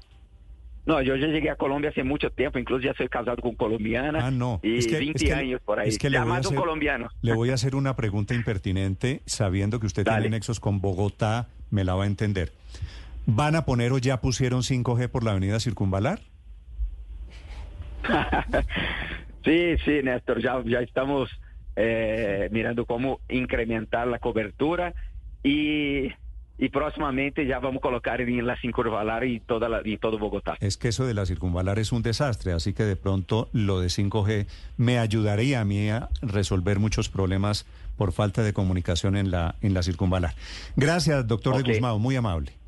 No, 0.86 1.02
yo 1.02 1.14
ya 1.14 1.26
llegué 1.26 1.50
a 1.50 1.56
Colombia 1.56 1.90
hace 1.90 2.02
mucho 2.02 2.30
tiempo, 2.30 2.58
incluso 2.58 2.82
ya 2.84 2.94
soy 2.94 3.06
casado 3.08 3.36
con 3.42 3.54
colombiana. 3.54 4.26
Ah, 4.26 4.30
no. 4.30 4.60
Y 4.62 4.78
Es 4.78 4.86
que- 4.86 4.98
20 4.98 5.18
es 5.18 5.24
que- 5.24 5.34
años 5.34 5.60
por 5.64 5.78
ahí. 5.78 5.88
es 5.90 5.98
que 5.98 6.08
le 6.08 6.18
voy 6.18 6.28
a 6.28 6.32
un 6.32 6.38
hacer- 6.38 6.56
colombiano. 6.56 7.08
Le 7.20 7.34
voy 7.34 7.50
a 7.50 7.54
hacer 7.54 7.74
una 7.74 7.96
pregunta 7.96 8.34
impertinente, 8.34 9.20
sabiendo 9.26 9.78
que 9.78 9.86
usted 9.86 10.04
Dale. 10.04 10.22
tiene 10.22 10.36
nexos 10.36 10.58
con 10.60 10.80
Bogotá, 10.80 11.48
me 11.70 11.84
la 11.84 11.94
va 11.94 12.04
a 12.04 12.06
entender. 12.06 12.52
¿Van 13.26 13.54
a 13.56 13.64
poner 13.66 13.92
o 13.92 13.98
ya 13.98 14.20
pusieron 14.22 14.62
5G 14.62 15.08
por 15.08 15.22
la 15.22 15.32
avenida 15.32 15.60
Circunvalar? 15.60 16.20
Sí, 19.44 19.76
sí, 19.84 20.00
Néstor, 20.02 20.42
ya, 20.42 20.62
ya 20.64 20.80
estamos 20.80 21.30
eh, 21.76 22.48
mirando 22.52 22.84
cómo 22.84 23.20
incrementar 23.28 24.06
la 24.06 24.18
cobertura 24.18 24.92
y, 25.42 26.08
y 26.58 26.68
próximamente 26.70 27.46
ya 27.46 27.58
vamos 27.58 27.78
a 27.78 27.80
colocar 27.80 28.20
en 28.20 28.46
la 28.46 28.56
Circunvalar 28.60 29.24
y 29.24 29.40
toda 29.40 29.68
la, 29.68 29.80
y 29.84 29.96
todo 29.96 30.18
Bogotá. 30.18 30.56
Es 30.60 30.76
que 30.76 30.88
eso 30.88 31.06
de 31.06 31.14
la 31.14 31.24
Circunvalar 31.24 31.78
es 31.78 31.92
un 31.92 32.02
desastre, 32.02 32.52
así 32.52 32.74
que 32.74 32.82
de 32.82 32.96
pronto 32.96 33.48
lo 33.52 33.80
de 33.80 33.86
5G 33.86 34.46
me 34.76 34.98
ayudaría 34.98 35.60
a 35.60 35.64
mí 35.64 35.88
a 35.88 36.10
resolver 36.20 36.78
muchos 36.78 37.08
problemas 37.08 37.66
por 37.96 38.12
falta 38.12 38.42
de 38.42 38.52
comunicación 38.52 39.16
en 39.16 39.30
la, 39.30 39.56
en 39.62 39.72
la 39.72 39.82
Circunvalar. 39.82 40.34
Gracias, 40.76 41.26
doctor 41.26 41.62
de 41.62 41.72
Guzmao, 41.72 41.98
muy 41.98 42.16
amable. 42.16 42.59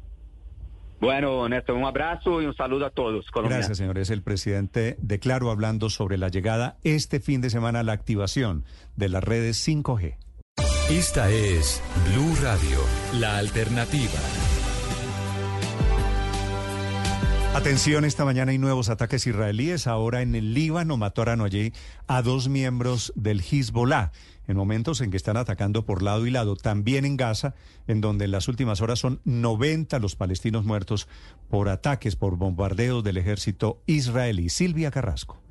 Bueno, 1.02 1.48
Néstor, 1.48 1.74
un 1.74 1.84
abrazo 1.84 2.40
y 2.40 2.46
un 2.46 2.54
saludo 2.54 2.86
a 2.86 2.90
todos. 2.90 3.26
Gracias, 3.34 3.76
señor. 3.76 3.98
Es 3.98 4.10
el 4.10 4.22
presidente 4.22 4.94
de 5.00 5.18
Claro 5.18 5.50
hablando 5.50 5.90
sobre 5.90 6.16
la 6.16 6.28
llegada 6.28 6.76
este 6.84 7.18
fin 7.18 7.40
de 7.40 7.50
semana 7.50 7.80
a 7.80 7.82
la 7.82 7.90
activación 7.90 8.64
de 8.94 9.08
las 9.08 9.24
redes 9.24 9.66
5G. 9.66 10.16
Esta 10.90 11.28
es 11.28 11.82
Blue 12.06 12.36
Radio, 12.40 12.78
la 13.18 13.38
alternativa. 13.38 14.20
Atención, 17.54 18.04
esta 18.04 18.24
mañana 18.24 18.52
hay 18.52 18.58
nuevos 18.58 18.88
ataques 18.88 19.26
israelíes. 19.26 19.88
Ahora 19.88 20.22
en 20.22 20.36
el 20.36 20.54
Líbano 20.54 20.96
mataron 20.98 21.40
allí 21.40 21.72
a 22.06 22.22
dos 22.22 22.48
miembros 22.48 23.12
del 23.16 23.40
Hezbollah 23.40 24.12
en 24.48 24.56
momentos 24.56 25.00
en 25.00 25.10
que 25.10 25.16
están 25.16 25.36
atacando 25.36 25.84
por 25.84 26.02
lado 26.02 26.26
y 26.26 26.30
lado. 26.30 26.56
También 26.56 27.04
en 27.04 27.16
Gaza, 27.16 27.54
en 27.86 28.00
donde 28.00 28.26
en 28.26 28.30
las 28.30 28.48
últimas 28.48 28.80
horas 28.80 28.98
son 28.98 29.20
90 29.24 29.98
los 29.98 30.16
palestinos 30.16 30.64
muertos 30.64 31.08
por 31.48 31.68
ataques, 31.68 32.16
por 32.16 32.36
bombardeos 32.36 33.04
del 33.04 33.16
ejército 33.16 33.82
israelí. 33.86 34.48
Silvia 34.48 34.90
Carrasco. 34.90 35.41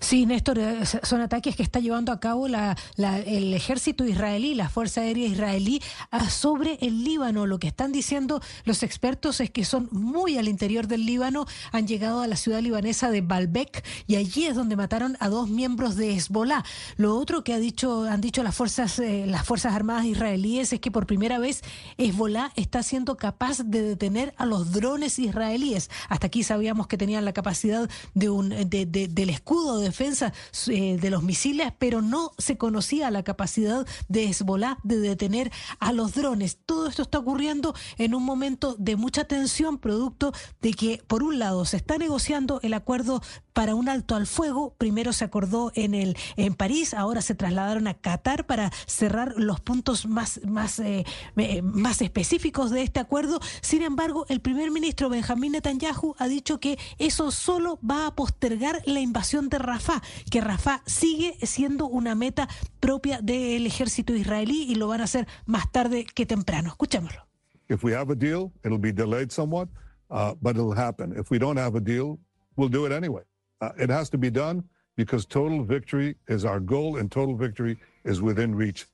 Sí, 0.00 0.26
Néstor, 0.26 0.58
eh, 0.58 0.80
son 1.02 1.20
ataques 1.22 1.56
que 1.56 1.62
está 1.62 1.80
llevando 1.80 2.12
a 2.12 2.20
cabo 2.20 2.46
el 2.46 3.54
ejército 3.54 4.04
israelí, 4.06 4.54
la 4.54 4.68
Fuerza 4.68 5.00
Aérea 5.00 5.26
Israelí, 5.26 5.80
ah, 6.12 6.30
sobre 6.30 6.78
el 6.82 7.02
Líbano. 7.02 7.46
Lo 7.46 7.58
que 7.58 7.66
están 7.68 7.90
diciendo 7.90 8.40
los 8.64 8.82
expertos 8.84 9.40
es 9.40 9.50
que 9.50 9.64
son 9.64 9.88
muy 9.90 10.38
al 10.38 10.46
interior 10.48 10.86
del 10.86 11.04
Líbano, 11.04 11.46
han 11.72 11.86
llegado 11.88 12.20
a 12.20 12.28
la 12.28 12.36
ciudad 12.36 12.60
libanesa 12.60 13.10
de 13.10 13.22
Baalbek 13.22 13.84
y 14.06 14.16
allí 14.16 14.46
es 14.46 14.54
donde 14.54 14.76
mataron 14.76 15.16
a 15.20 15.28
dos 15.28 15.48
miembros 15.48 15.96
de 15.96 16.14
Hezbollah. 16.14 16.64
Lo 16.96 17.16
otro 17.16 17.42
que 17.42 17.52
ha 17.54 17.58
dicho, 17.58 18.04
han 18.04 18.20
dicho 18.20 18.42
las 18.44 18.54
fuerzas, 18.54 18.98
eh, 19.00 19.24
las 19.26 19.44
fuerzas 19.44 19.74
armadas 19.74 20.04
israelíes 20.04 20.72
es 20.72 20.80
que 20.80 20.90
por 20.92 21.06
primera 21.06 21.38
vez 21.38 21.62
Hezbollah 21.98 22.52
está 22.54 22.82
siendo 22.84 23.16
capaz 23.16 23.58
de 23.64 23.82
detener 23.82 24.32
a 24.36 24.46
los 24.46 24.70
drones 24.72 25.18
israelíes. 25.18 25.90
Hasta 26.08 26.28
aquí 26.28 26.44
sabíamos 26.44 26.86
que 26.86 26.96
tenían 26.96 27.24
la 27.24 27.32
capacidad 27.32 27.90
de 28.14 28.30
un, 28.30 28.50
de- 28.50 28.86
de- 28.86 29.08
del 29.08 29.30
escudo 29.30 29.61
de 29.62 29.84
defensa 29.84 30.32
eh, 30.68 30.98
de 31.00 31.10
los 31.10 31.22
misiles, 31.22 31.72
pero 31.78 32.02
no 32.02 32.32
se 32.38 32.58
conocía 32.58 33.10
la 33.10 33.22
capacidad 33.22 33.86
de 34.08 34.24
Hezbollah 34.24 34.78
de 34.82 34.98
detener 34.98 35.50
a 35.78 35.92
los 35.92 36.14
drones. 36.14 36.58
Todo 36.66 36.88
esto 36.88 37.02
está 37.02 37.18
ocurriendo 37.18 37.74
en 37.98 38.14
un 38.14 38.24
momento 38.24 38.74
de 38.78 38.96
mucha 38.96 39.24
tensión, 39.24 39.78
producto 39.78 40.32
de 40.60 40.72
que, 40.72 41.02
por 41.06 41.22
un 41.22 41.38
lado, 41.38 41.64
se 41.64 41.76
está 41.76 41.98
negociando 41.98 42.60
el 42.62 42.74
acuerdo 42.74 43.22
para 43.52 43.74
un 43.74 43.88
alto 43.88 44.14
al 44.14 44.26
fuego. 44.26 44.74
Primero 44.78 45.12
se 45.12 45.24
acordó 45.24 45.72
en 45.74 45.94
el 45.94 46.16
en 46.36 46.54
París, 46.54 46.94
ahora 46.94 47.22
se 47.22 47.34
trasladaron 47.34 47.86
a 47.86 47.94
Qatar 47.94 48.46
para 48.46 48.72
cerrar 48.86 49.34
los 49.36 49.60
puntos 49.60 50.06
más 50.06 50.40
más 50.44 50.78
eh, 50.78 51.04
eh, 51.36 51.62
más 51.62 52.00
específicos 52.02 52.70
de 52.70 52.82
este 52.82 53.00
acuerdo. 53.00 53.40
Sin 53.60 53.82
embargo, 53.82 54.26
el 54.28 54.40
primer 54.40 54.70
ministro 54.70 55.08
Benjamín 55.08 55.52
Netanyahu 55.52 56.14
ha 56.18 56.28
dicho 56.28 56.60
que 56.60 56.78
eso 56.98 57.30
solo 57.30 57.78
va 57.88 58.06
a 58.06 58.14
postergar 58.14 58.82
la 58.86 59.00
invasión 59.00 59.48
de 59.58 59.64
Rafah, 59.64 60.02
que 60.30 60.40
Rafah 60.40 60.82
sigue 60.86 61.36
siendo 61.42 61.86
una 61.86 62.14
meta 62.14 62.48
propia 62.80 63.20
del 63.20 63.66
ejército 63.66 64.14
israelí 64.14 64.66
y 64.68 64.74
lo 64.74 64.88
van 64.88 65.00
a 65.00 65.04
hacer 65.04 65.26
más 65.46 65.70
tarde 65.70 66.04
que 66.14 66.26
temprano. 66.26 66.68
Escuchémoslo. 66.68 67.26
If 67.68 67.84
we 67.84 67.94
have 67.94 68.10
a 68.10 68.16
deal, 68.16 68.52
it'll 68.64 68.78
be 68.78 68.92
delayed 68.92 69.30
somewhat, 69.30 69.68
uh, 70.10 70.34
but 70.40 70.56
it'll 70.56 70.76
happen. 70.76 71.12
If 71.16 71.30
we 71.30 71.38
don't 71.38 71.58
have 71.58 71.76
a 71.76 71.80
deal, 71.80 72.18
we'll 72.56 72.68
do 72.68 72.86
it 72.86 72.92
anyway. 72.92 73.22
Uh, 73.60 73.70
it 73.78 73.90
has 73.90 74.10
to 74.10 74.18
be 74.18 74.30
done 74.30 74.64
because 74.96 75.24
total 75.26 75.64
victory 75.64 76.16
is 76.28 76.44
our 76.44 76.60
goal, 76.60 76.98
and 76.98 77.10
total 77.10 77.34
victory 77.34 77.78
is 78.04 78.20
within 78.20 78.54
reach. 78.54 78.86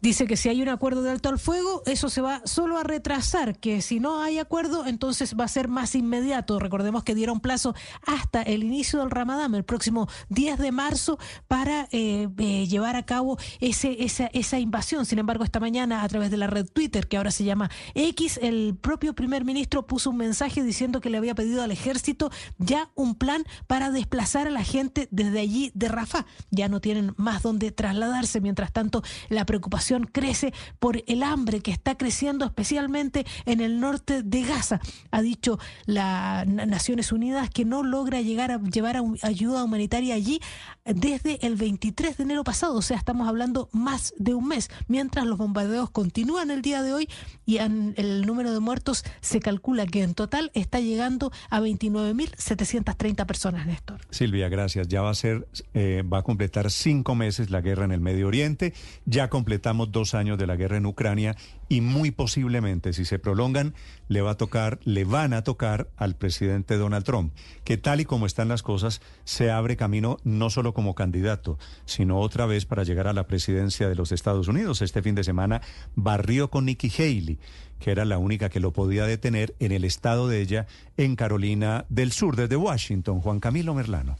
Dice 0.00 0.26
que 0.26 0.36
si 0.36 0.48
hay 0.48 0.62
un 0.62 0.68
acuerdo 0.68 1.02
de 1.02 1.10
alto 1.10 1.28
al 1.28 1.38
fuego, 1.38 1.82
eso 1.84 2.08
se 2.08 2.22
va 2.22 2.40
solo 2.46 2.78
a 2.78 2.82
retrasar, 2.84 3.58
que 3.58 3.82
si 3.82 4.00
no 4.00 4.22
hay 4.22 4.38
acuerdo, 4.38 4.86
entonces 4.86 5.36
va 5.38 5.44
a 5.44 5.48
ser 5.48 5.68
más 5.68 5.94
inmediato. 5.94 6.58
Recordemos 6.58 7.04
que 7.04 7.14
dieron 7.14 7.40
plazo 7.40 7.74
hasta 8.06 8.40
el 8.40 8.64
inicio 8.64 9.00
del 9.00 9.10
Ramadán, 9.10 9.54
el 9.54 9.64
próximo 9.64 10.08
10 10.30 10.58
de 10.58 10.72
marzo, 10.72 11.18
para 11.48 11.86
eh, 11.92 12.28
eh, 12.38 12.66
llevar 12.66 12.96
a 12.96 13.04
cabo 13.04 13.36
ese, 13.60 14.02
esa, 14.02 14.26
esa 14.32 14.58
invasión. 14.58 15.04
Sin 15.04 15.18
embargo, 15.18 15.44
esta 15.44 15.60
mañana, 15.60 16.02
a 16.02 16.08
través 16.08 16.30
de 16.30 16.38
la 16.38 16.46
red 16.46 16.66
Twitter, 16.66 17.06
que 17.06 17.18
ahora 17.18 17.30
se 17.30 17.44
llama 17.44 17.70
X, 17.94 18.38
el 18.42 18.76
propio 18.80 19.14
primer 19.14 19.44
ministro 19.44 19.86
puso 19.86 20.10
un 20.10 20.16
mensaje 20.16 20.62
diciendo 20.62 21.02
que 21.02 21.10
le 21.10 21.18
había 21.18 21.34
pedido 21.34 21.62
al 21.62 21.72
ejército 21.72 22.30
ya 22.56 22.90
un 22.94 23.16
plan 23.16 23.44
para 23.66 23.90
desplazar 23.90 24.46
a 24.46 24.50
la 24.50 24.64
gente 24.64 25.08
desde 25.10 25.40
allí 25.40 25.72
de 25.74 25.88
Rafah. 25.88 26.24
Ya 26.50 26.68
no 26.68 26.80
tienen 26.80 27.12
más 27.18 27.42
donde 27.42 27.70
trasladarse. 27.70 28.40
Mientras 28.40 28.72
tanto, 28.72 29.02
la 29.28 29.44
preocupación 29.44 29.89
crece 29.98 30.52
por 30.78 31.02
el 31.06 31.22
hambre 31.22 31.60
que 31.60 31.70
está 31.70 31.96
creciendo 31.96 32.44
especialmente 32.44 33.26
en 33.46 33.60
el 33.60 33.80
norte 33.80 34.22
de 34.22 34.42
Gaza. 34.42 34.80
Ha 35.10 35.22
dicho 35.22 35.58
las 35.86 36.46
Naciones 36.46 37.12
Unidas 37.12 37.50
que 37.50 37.64
no 37.64 37.82
logra 37.82 38.20
llegar 38.20 38.50
a 38.50 38.58
llevar 38.58 39.02
ayuda 39.22 39.64
humanitaria 39.64 40.14
allí 40.14 40.40
desde 40.84 41.44
el 41.46 41.56
23 41.56 42.16
de 42.16 42.24
enero 42.24 42.44
pasado, 42.44 42.74
o 42.74 42.82
sea, 42.82 42.96
estamos 42.96 43.28
hablando 43.28 43.68
más 43.72 44.14
de 44.18 44.34
un 44.34 44.48
mes, 44.48 44.70
mientras 44.88 45.26
los 45.26 45.38
bombardeos 45.38 45.90
continúan 45.90 46.50
el 46.50 46.62
día 46.62 46.82
de 46.82 46.92
hoy 46.92 47.08
y 47.46 47.58
el 47.58 48.26
número 48.26 48.52
de 48.52 48.60
muertos 48.60 49.04
se 49.20 49.40
calcula 49.40 49.86
que 49.86 50.02
en 50.02 50.14
total 50.14 50.50
está 50.54 50.80
llegando 50.80 51.32
a 51.50 51.60
29.730 51.60 53.26
personas, 53.26 53.66
Néstor. 53.66 54.00
Silvia, 54.10 54.48
gracias. 54.48 54.88
Ya 54.88 55.02
va 55.02 55.10
a 55.10 55.14
ser, 55.14 55.48
eh, 55.74 56.02
va 56.02 56.18
a 56.18 56.22
completar 56.22 56.70
cinco 56.70 57.14
meses 57.14 57.50
la 57.50 57.60
guerra 57.60 57.84
en 57.84 57.92
el 57.92 58.00
Medio 58.00 58.28
Oriente. 58.28 58.72
Ya 59.04 59.28
completamos 59.28 59.92
dos 59.92 60.14
años 60.14 60.38
de 60.38 60.46
la 60.46 60.56
guerra 60.56 60.76
en 60.76 60.86
Ucrania 60.86 61.36
y 61.70 61.80
muy 61.80 62.10
posiblemente, 62.10 62.92
si 62.92 63.04
se 63.04 63.20
prolongan, 63.20 63.74
le 64.08 64.22
va 64.22 64.32
a 64.32 64.36
tocar, 64.36 64.80
le 64.82 65.04
van 65.04 65.32
a 65.32 65.44
tocar 65.44 65.88
al 65.96 66.16
presidente 66.16 66.76
Donald 66.76 67.04
Trump, 67.04 67.32
que 67.62 67.78
tal 67.78 68.00
y 68.00 68.04
como 68.04 68.26
están 68.26 68.48
las 68.48 68.64
cosas, 68.64 69.00
se 69.24 69.52
abre 69.52 69.76
camino 69.76 70.18
no 70.24 70.50
solo 70.50 70.74
como 70.74 70.96
candidato, 70.96 71.58
sino 71.84 72.18
otra 72.18 72.44
vez 72.44 72.66
para 72.66 72.82
llegar 72.82 73.06
a 73.06 73.12
la 73.12 73.28
presidencia 73.28 73.88
de 73.88 73.94
los 73.94 74.10
Estados 74.10 74.48
Unidos. 74.48 74.82
Este 74.82 75.00
fin 75.00 75.14
de 75.14 75.22
semana 75.22 75.62
barrió 75.94 76.50
con 76.50 76.66
Nikki 76.66 76.90
Haley 76.90 77.38
que 77.78 77.92
era 77.92 78.04
la 78.04 78.18
única 78.18 78.50
que 78.50 78.60
lo 78.60 78.72
podía 78.72 79.06
detener 79.06 79.54
en 79.58 79.72
el 79.72 79.84
estado 79.84 80.28
de 80.28 80.42
ella, 80.42 80.66
en 80.98 81.16
Carolina 81.16 81.86
del 81.88 82.12
Sur, 82.12 82.36
desde 82.36 82.56
Washington. 82.56 83.22
Juan 83.22 83.40
Camilo 83.40 83.72
Merlano. 83.72 84.16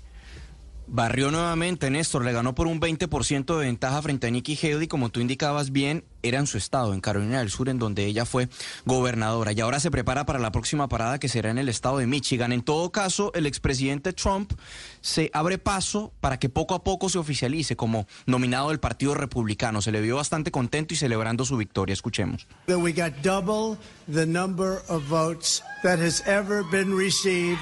Barrió 0.92 1.30
nuevamente, 1.30 1.88
Néstor, 1.88 2.24
le 2.24 2.32
ganó 2.32 2.56
por 2.56 2.66
un 2.66 2.80
20% 2.80 3.56
de 3.56 3.64
ventaja 3.64 4.02
frente 4.02 4.26
a 4.26 4.30
Nikki 4.30 4.58
Haley, 4.60 4.88
como 4.88 5.08
tú 5.08 5.20
indicabas 5.20 5.70
bien, 5.70 6.02
era 6.24 6.40
en 6.40 6.48
su 6.48 6.58
estado, 6.58 6.92
en 6.92 7.00
Carolina 7.00 7.38
del 7.38 7.48
Sur, 7.48 7.68
en 7.68 7.78
donde 7.78 8.06
ella 8.06 8.24
fue 8.24 8.48
gobernadora. 8.86 9.52
Y 9.52 9.60
ahora 9.60 9.78
se 9.78 9.92
prepara 9.92 10.26
para 10.26 10.40
la 10.40 10.50
próxima 10.50 10.88
parada 10.88 11.20
que 11.20 11.28
será 11.28 11.52
en 11.52 11.58
el 11.58 11.68
estado 11.68 11.98
de 11.98 12.08
Michigan. 12.08 12.52
En 12.52 12.62
todo 12.62 12.90
caso, 12.90 13.30
el 13.34 13.46
expresidente 13.46 14.12
Trump 14.12 14.52
se 15.00 15.30
abre 15.32 15.58
paso 15.58 16.12
para 16.20 16.40
que 16.40 16.48
poco 16.48 16.74
a 16.74 16.82
poco 16.82 17.08
se 17.08 17.18
oficialice 17.18 17.76
como 17.76 18.08
nominado 18.26 18.70
del 18.70 18.80
Partido 18.80 19.14
Republicano. 19.14 19.82
Se 19.82 19.92
le 19.92 20.00
vio 20.00 20.16
bastante 20.16 20.50
contento 20.50 20.92
y 20.92 20.96
celebrando 20.96 21.44
su 21.44 21.56
victoria. 21.56 21.92
Escuchemos. 21.92 22.48
We 22.66 22.92
got 22.92 23.12
double 23.22 23.78
the 24.12 24.26
number 24.26 24.82
of 24.88 25.08
votes 25.08 25.62
that 25.84 26.00
has 26.00 26.20
ever 26.26 26.64
been 26.68 26.92
received 26.92 27.60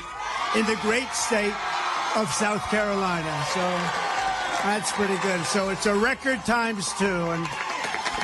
in 0.54 0.64
the 0.64 0.76
great 0.82 1.08
state 1.12 1.52
of 2.18 2.32
South 2.32 2.62
Carolina. 2.70 3.44
So 3.54 3.60
that's 4.64 4.92
pretty 4.92 5.16
good. 5.22 5.44
So 5.46 5.70
it's 5.70 5.86
a 5.86 5.94
record 5.94 6.44
times 6.44 6.92
two. 6.98 7.30
And 7.30 7.46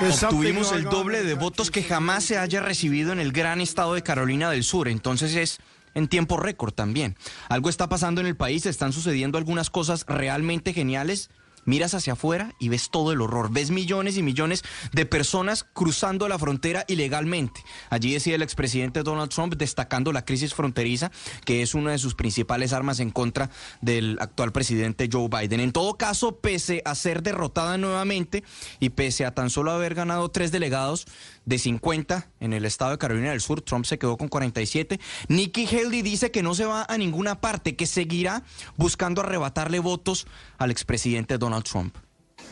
Obtuvimos 0.00 0.72
el 0.72 0.84
doble 0.84 1.22
de 1.22 1.34
votos 1.34 1.70
que 1.70 1.84
jamás 1.84 2.24
se 2.24 2.36
haya 2.36 2.60
recibido 2.60 3.12
en 3.12 3.20
el 3.20 3.30
gran 3.30 3.60
estado 3.60 3.94
de 3.94 4.02
Carolina 4.02 4.50
del 4.50 4.64
Sur. 4.64 4.88
Entonces 4.88 5.36
es 5.36 5.58
en 5.94 6.08
tiempo 6.08 6.36
récord 6.36 6.72
también. 6.72 7.16
Algo 7.48 7.68
está 7.68 7.88
pasando 7.88 8.20
en 8.20 8.26
el 8.26 8.36
país, 8.36 8.66
están 8.66 8.92
sucediendo 8.92 9.38
algunas 9.38 9.70
cosas 9.70 10.04
realmente 10.08 10.72
geniales 10.72 11.30
miras 11.64 11.94
hacia 11.94 12.14
afuera 12.14 12.52
y 12.58 12.68
ves 12.68 12.90
todo 12.90 13.12
el 13.12 13.20
horror. 13.20 13.50
Ves 13.52 13.70
millones 13.70 14.16
y 14.16 14.22
millones 14.22 14.62
de 14.92 15.06
personas 15.06 15.64
cruzando 15.64 16.28
la 16.28 16.38
frontera 16.38 16.84
ilegalmente. 16.88 17.64
Allí 17.90 18.12
decía 18.12 18.34
el 18.34 18.42
expresidente 18.42 19.02
Donald 19.02 19.30
Trump 19.30 19.54
destacando 19.54 20.12
la 20.12 20.24
crisis 20.24 20.54
fronteriza, 20.54 21.10
que 21.44 21.62
es 21.62 21.74
una 21.74 21.92
de 21.92 21.98
sus 21.98 22.14
principales 22.14 22.72
armas 22.72 23.00
en 23.00 23.10
contra 23.10 23.50
del 23.80 24.18
actual 24.20 24.52
presidente 24.52 25.08
Joe 25.10 25.28
Biden. 25.28 25.60
En 25.60 25.72
todo 25.72 25.96
caso, 25.96 26.36
pese 26.36 26.82
a 26.84 26.94
ser 26.94 27.22
derrotada 27.22 27.78
nuevamente 27.78 28.44
y 28.80 28.90
pese 28.90 29.24
a 29.24 29.34
tan 29.34 29.50
solo 29.50 29.72
haber 29.72 29.94
ganado 29.94 30.30
tres 30.30 30.52
delegados, 30.52 31.06
de 31.44 31.58
50 31.58 32.30
en 32.40 32.52
el 32.52 32.64
estado 32.64 32.92
de 32.92 32.98
Carolina 32.98 33.30
del 33.30 33.40
Sur. 33.40 33.62
Trump 33.62 33.84
se 33.84 33.98
quedó 33.98 34.16
con 34.16 34.28
47. 34.28 34.98
Nikki 35.28 35.66
Haley 35.66 36.02
dice 36.02 36.30
que 36.30 36.42
no 36.42 36.54
se 36.54 36.64
va 36.64 36.86
a 36.88 36.98
ninguna 36.98 37.40
parte, 37.40 37.76
que 37.76 37.86
seguirá 37.86 38.42
buscando 38.76 39.20
arrebatarle 39.20 39.78
votos 39.78 40.26
al 40.58 40.70
expresidente 40.70 41.38
Donald 41.38 41.64
Trump. 41.64 41.96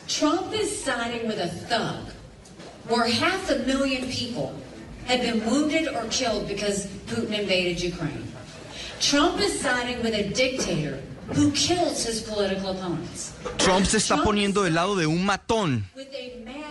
Trump 0.07 0.53
is 0.53 0.83
siding 0.83 1.27
with 1.27 1.39
a 1.39 1.47
thug 1.47 2.09
where 2.89 3.09
half 3.09 3.49
a 3.49 3.59
million 3.65 4.09
people 4.09 4.53
have 5.07 5.21
been 5.21 5.43
wounded 5.45 5.87
or 5.87 6.05
killed 6.09 6.47
because 6.47 6.87
Putin 7.07 7.39
invaded 7.39 7.81
Ukraine. 7.81 8.23
Trump 8.99 9.39
is 9.39 9.59
siding 9.59 10.01
with 10.01 10.13
a 10.13 10.29
dictator 10.33 10.99
who 11.29 11.51
kills 11.51 12.05
his 12.05 12.21
political 12.21 12.71
opponents. 12.71 13.33
Trump 13.57 13.85
se 13.85 13.97
está 13.97 14.23
poniendo 14.23 14.63
del 14.63 14.75
lado 14.75 14.95
de 14.95 15.07
un 15.07 15.25
matón, 15.25 15.85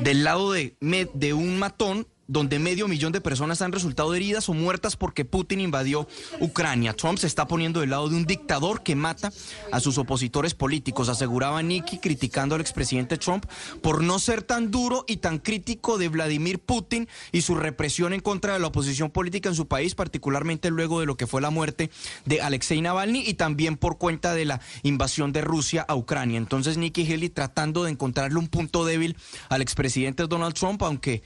del 0.01 0.25
lado 0.25 0.53
de, 0.53 0.75
de 0.81 1.33
un 1.33 1.59
matón 1.59 2.07
donde 2.29 2.59
medio 2.59 2.89
millón 2.89 3.13
de 3.13 3.21
personas 3.21 3.63
han 3.63 3.73
resultado 3.73 4.15
heridas 4.15 4.49
o 4.49 4.55
muertas 4.55 4.97
porque 4.97 5.25
Putin 5.25 5.61
invadió 5.61 6.09
Ucrania. 6.41 6.95
Trump 6.95 7.19
se 7.19 7.27
está 7.27 7.47
poniendo 7.47 7.81
del 7.81 7.91
lado 7.91 8.09
de 8.09 8.17
un 8.17 8.27
dictador 8.27 8.83
que 8.83 8.95
mata 8.95 9.33
a 9.71 9.81
sus 9.81 9.99
opositores 9.99 10.55
políticos, 10.55 11.09
aseguraba 11.09 11.63
Nikki 11.63 11.99
criticando 11.99 12.55
al 12.55 12.61
expresidente 12.61 13.19
Trump 13.19 13.47
por 13.83 14.03
no 14.03 14.19
ser 14.19 14.43
tan 14.43 14.71
duro 14.71 15.05
y 15.07 15.19
tan 15.19 15.39
crítico 15.39 15.99
de 15.99 16.09
Vladimir 16.09 16.59
Putin 16.59 17.09
y 17.33 17.43
su 17.43 17.55
represión 17.55 18.13
en 18.13 18.21
contra 18.21 18.55
de 18.55 18.61
la 18.61 18.69
oposición 18.69 19.11
política 19.11 19.49
en 19.49 19.55
su 19.55 19.67
país, 19.67 19.95
particularmente 19.95 20.71
luego 20.71 21.01
de 21.01 21.07
lo 21.07 21.17
que 21.17 21.27
fue 21.27 21.41
la 21.41 21.51
muerte 21.51 21.91
de 22.25 22.41
Alexei 22.41 22.81
Navalny 22.81 23.25
y 23.27 23.35
también 23.35 23.77
por 23.77 23.99
cuenta 23.99 24.35
de 24.35 24.45
la 24.45 24.61
invasión 24.83 25.33
de 25.33 25.41
Rusia 25.43 25.85
a 25.87 25.97
Ucrania. 25.97 26.39
Entonces 26.39 26.77
Nikki 26.77 27.11
Haley 27.11 27.29
tratando 27.31 27.85
de 27.85 27.91
encontrarle 27.91 28.39
un 28.39 28.49
punto 28.49 28.85
débil 28.85 29.17
al 29.49 29.63
expresidente 29.63 30.27
Donald 30.27 30.55
Trump, 30.55 30.83
aunque 30.83 31.23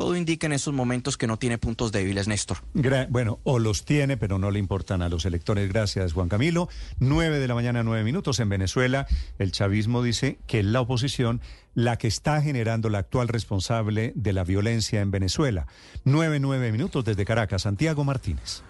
todo 0.00 0.16
indica 0.16 0.46
en 0.46 0.54
esos 0.54 0.72
momentos 0.72 1.18
que 1.18 1.26
no 1.26 1.36
tiene 1.36 1.58
puntos 1.58 1.92
débiles, 1.92 2.26
Néstor. 2.26 2.56
bueno, 3.10 3.38
o 3.44 3.58
los 3.58 3.84
tiene, 3.84 4.16
pero 4.16 4.38
no 4.38 4.50
le 4.50 4.58
importan 4.58 5.02
a 5.02 5.10
los 5.10 5.26
electores. 5.26 5.68
Gracias, 5.68 6.14
Juan 6.14 6.30
Camilo. 6.30 6.70
Nueve 7.00 7.38
de 7.38 7.46
la 7.46 7.54
mañana, 7.54 7.82
nueve 7.82 8.02
minutos 8.02 8.40
en 8.40 8.48
Venezuela. 8.48 9.06
El 9.38 9.52
chavismo 9.52 10.02
dice 10.02 10.38
que 10.46 10.60
es 10.60 10.64
la 10.64 10.80
oposición 10.80 11.42
la 11.74 11.98
que 11.98 12.08
está 12.08 12.40
generando 12.40 12.88
la 12.88 12.96
actual 12.96 13.28
responsable 13.28 14.14
de 14.14 14.32
la 14.32 14.42
violencia 14.42 15.02
en 15.02 15.10
Venezuela. 15.10 15.66
Nueve, 16.04 16.40
nueve 16.40 16.72
minutos 16.72 17.04
desde 17.04 17.26
Caracas. 17.26 17.60
Santiago 17.60 18.02
Martínez. 18.02 18.62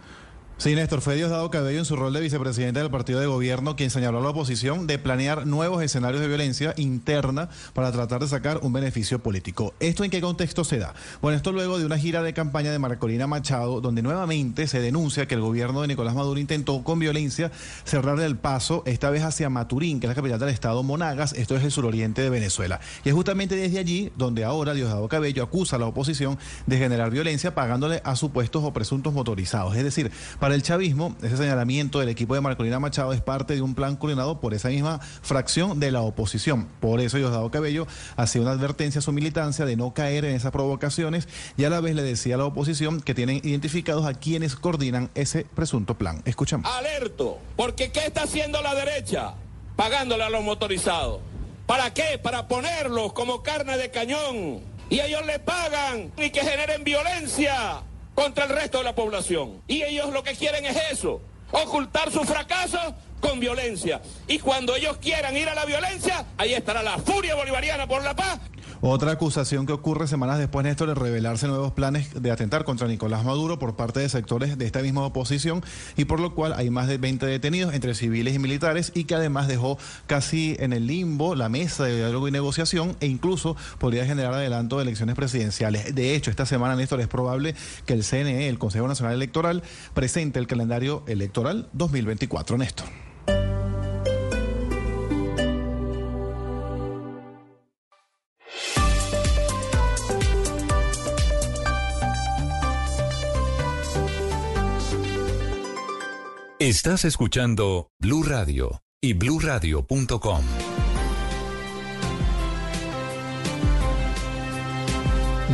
Sí, 0.60 0.74
Néstor, 0.74 1.00
fue 1.00 1.16
Diosdado 1.16 1.50
Cabello 1.50 1.78
en 1.78 1.86
su 1.86 1.96
rol 1.96 2.12
de 2.12 2.20
vicepresidente 2.20 2.80
del 2.80 2.90
partido 2.90 3.18
de 3.18 3.26
gobierno 3.26 3.76
quien 3.76 3.88
señaló 3.88 4.18
a 4.18 4.20
la 4.20 4.28
oposición 4.28 4.86
de 4.86 4.98
planear 4.98 5.46
nuevos 5.46 5.82
escenarios 5.82 6.20
de 6.20 6.28
violencia 6.28 6.74
interna 6.76 7.48
para 7.72 7.90
tratar 7.92 8.20
de 8.20 8.28
sacar 8.28 8.58
un 8.60 8.74
beneficio 8.74 9.20
político. 9.20 9.72
¿Esto 9.80 10.04
en 10.04 10.10
qué 10.10 10.20
contexto 10.20 10.62
se 10.62 10.76
da? 10.76 10.92
Bueno, 11.22 11.38
esto 11.38 11.52
luego 11.52 11.78
de 11.78 11.86
una 11.86 11.96
gira 11.96 12.22
de 12.22 12.34
campaña 12.34 12.72
de 12.72 12.78
Marcolina 12.78 13.26
Machado, 13.26 13.80
donde 13.80 14.02
nuevamente 14.02 14.66
se 14.66 14.82
denuncia 14.82 15.24
que 15.24 15.34
el 15.34 15.40
gobierno 15.40 15.80
de 15.80 15.88
Nicolás 15.88 16.14
Maduro 16.14 16.38
intentó 16.38 16.84
con 16.84 16.98
violencia 16.98 17.50
cerrarle 17.84 18.26
el 18.26 18.36
paso, 18.36 18.82
esta 18.84 19.08
vez 19.08 19.22
hacia 19.22 19.48
Maturín, 19.48 19.98
que 19.98 20.08
es 20.08 20.10
la 20.10 20.14
capital 20.14 20.40
del 20.40 20.50
estado 20.50 20.82
Monagas, 20.82 21.32
esto 21.32 21.56
es 21.56 21.64
el 21.64 21.70
suroriente 21.70 22.20
de 22.20 22.28
Venezuela. 22.28 22.80
Y 23.02 23.08
es 23.08 23.14
justamente 23.14 23.56
desde 23.56 23.78
allí 23.78 24.12
donde 24.18 24.44
ahora 24.44 24.74
Diosdado 24.74 25.08
Cabello 25.08 25.42
acusa 25.42 25.76
a 25.76 25.78
la 25.78 25.86
oposición 25.86 26.38
de 26.66 26.76
generar 26.76 27.10
violencia 27.10 27.54
pagándole 27.54 28.02
a 28.04 28.14
supuestos 28.14 28.62
o 28.62 28.74
presuntos 28.74 29.14
motorizados. 29.14 29.74
Es 29.74 29.84
decir, 29.84 30.10
para 30.38 30.49
el 30.52 30.62
chavismo, 30.62 31.14
ese 31.22 31.36
señalamiento 31.36 31.98
del 31.98 32.08
equipo 32.08 32.34
de 32.34 32.40
Marcolina 32.40 32.80
Machado 32.80 33.12
es 33.12 33.20
parte 33.20 33.54
de 33.54 33.62
un 33.62 33.74
plan 33.74 33.96
coordinado 33.96 34.40
por 34.40 34.54
esa 34.54 34.68
misma 34.68 34.98
fracción 35.00 35.80
de 35.80 35.90
la 35.90 36.00
oposición. 36.02 36.66
Por 36.80 37.00
eso 37.00 37.18
Diosdado 37.18 37.50
Cabello 37.50 37.86
hacía 38.16 38.40
una 38.40 38.52
advertencia 38.52 39.00
a 39.00 39.02
su 39.02 39.12
militancia 39.12 39.64
de 39.64 39.76
no 39.76 39.92
caer 39.92 40.24
en 40.24 40.34
esas 40.34 40.52
provocaciones 40.52 41.28
y 41.56 41.64
a 41.64 41.70
la 41.70 41.80
vez 41.80 41.94
le 41.94 42.02
decía 42.02 42.36
a 42.36 42.38
la 42.38 42.44
oposición 42.44 43.00
que 43.00 43.14
tienen 43.14 43.36
identificados 43.44 44.06
a 44.06 44.14
quienes 44.14 44.56
coordinan 44.56 45.10
ese 45.14 45.44
presunto 45.54 45.98
plan. 45.98 46.22
Escuchamos. 46.24 46.70
Alerto, 46.70 47.38
porque 47.56 47.92
¿qué 47.92 48.06
está 48.06 48.22
haciendo 48.22 48.62
la 48.62 48.74
derecha? 48.74 49.34
Pagándole 49.76 50.24
a 50.24 50.30
los 50.30 50.42
motorizados. 50.42 51.20
¿Para 51.66 51.92
qué? 51.94 52.18
Para 52.22 52.48
ponerlos 52.48 53.12
como 53.12 53.42
carne 53.42 53.76
de 53.76 53.90
cañón. 53.90 54.60
Y 54.88 55.00
ellos 55.00 55.24
le 55.24 55.38
pagan 55.38 56.12
y 56.16 56.30
que 56.30 56.40
generen 56.40 56.82
violencia 56.82 57.84
contra 58.20 58.44
el 58.44 58.50
resto 58.50 58.78
de 58.78 58.84
la 58.84 58.94
población. 58.94 59.62
Y 59.66 59.82
ellos 59.82 60.12
lo 60.12 60.22
que 60.22 60.34
quieren 60.34 60.66
es 60.66 60.76
eso, 60.90 61.22
ocultar 61.52 62.10
su 62.10 62.22
fracaso 62.24 62.78
con 63.18 63.40
violencia. 63.40 64.02
Y 64.28 64.38
cuando 64.40 64.76
ellos 64.76 64.98
quieran 64.98 65.34
ir 65.38 65.48
a 65.48 65.54
la 65.54 65.64
violencia, 65.64 66.26
ahí 66.36 66.52
estará 66.52 66.82
la 66.82 66.98
furia 66.98 67.34
bolivariana 67.34 67.86
por 67.86 68.04
la 68.04 68.14
paz 68.14 68.38
otra 68.82 69.12
acusación 69.12 69.66
que 69.66 69.72
ocurre 69.72 70.06
semanas 70.06 70.38
después, 70.38 70.64
Néstor, 70.64 70.88
de 70.88 70.94
revelarse 70.94 71.46
nuevos 71.46 71.72
planes 71.72 72.22
de 72.22 72.30
atentar 72.30 72.64
contra 72.64 72.88
Nicolás 72.88 73.24
Maduro 73.24 73.58
por 73.58 73.76
parte 73.76 74.00
de 74.00 74.08
sectores 74.08 74.56
de 74.56 74.64
esta 74.64 74.80
misma 74.80 75.04
oposición 75.04 75.62
y 75.96 76.06
por 76.06 76.18
lo 76.18 76.34
cual 76.34 76.54
hay 76.54 76.70
más 76.70 76.88
de 76.88 76.96
20 76.96 77.26
detenidos 77.26 77.74
entre 77.74 77.94
civiles 77.94 78.34
y 78.34 78.38
militares 78.38 78.90
y 78.94 79.04
que 79.04 79.14
además 79.14 79.48
dejó 79.48 79.78
casi 80.06 80.56
en 80.60 80.72
el 80.72 80.86
limbo 80.86 81.34
la 81.34 81.50
mesa 81.50 81.84
de 81.84 81.96
diálogo 81.96 82.28
y 82.28 82.30
negociación 82.30 82.96
e 83.00 83.06
incluso 83.06 83.54
podría 83.78 84.06
generar 84.06 84.32
adelanto 84.32 84.76
de 84.76 84.84
elecciones 84.84 85.14
presidenciales. 85.14 85.94
De 85.94 86.14
hecho, 86.14 86.30
esta 86.30 86.46
semana, 86.46 86.74
Néstor, 86.74 87.00
es 87.00 87.08
probable 87.08 87.54
que 87.84 87.92
el 87.92 88.02
CNE, 88.02 88.48
el 88.48 88.58
Consejo 88.58 88.88
Nacional 88.88 89.14
Electoral, 89.14 89.62
presente 89.92 90.38
el 90.38 90.46
calendario 90.46 91.02
electoral 91.06 91.68
2024. 91.74 92.56
Néstor. 92.56 93.09
Estás 106.60 107.06
escuchando 107.06 107.88
Blue 107.98 108.22
Radio 108.22 108.82
y 109.00 109.14
bluradio.com. 109.14 110.42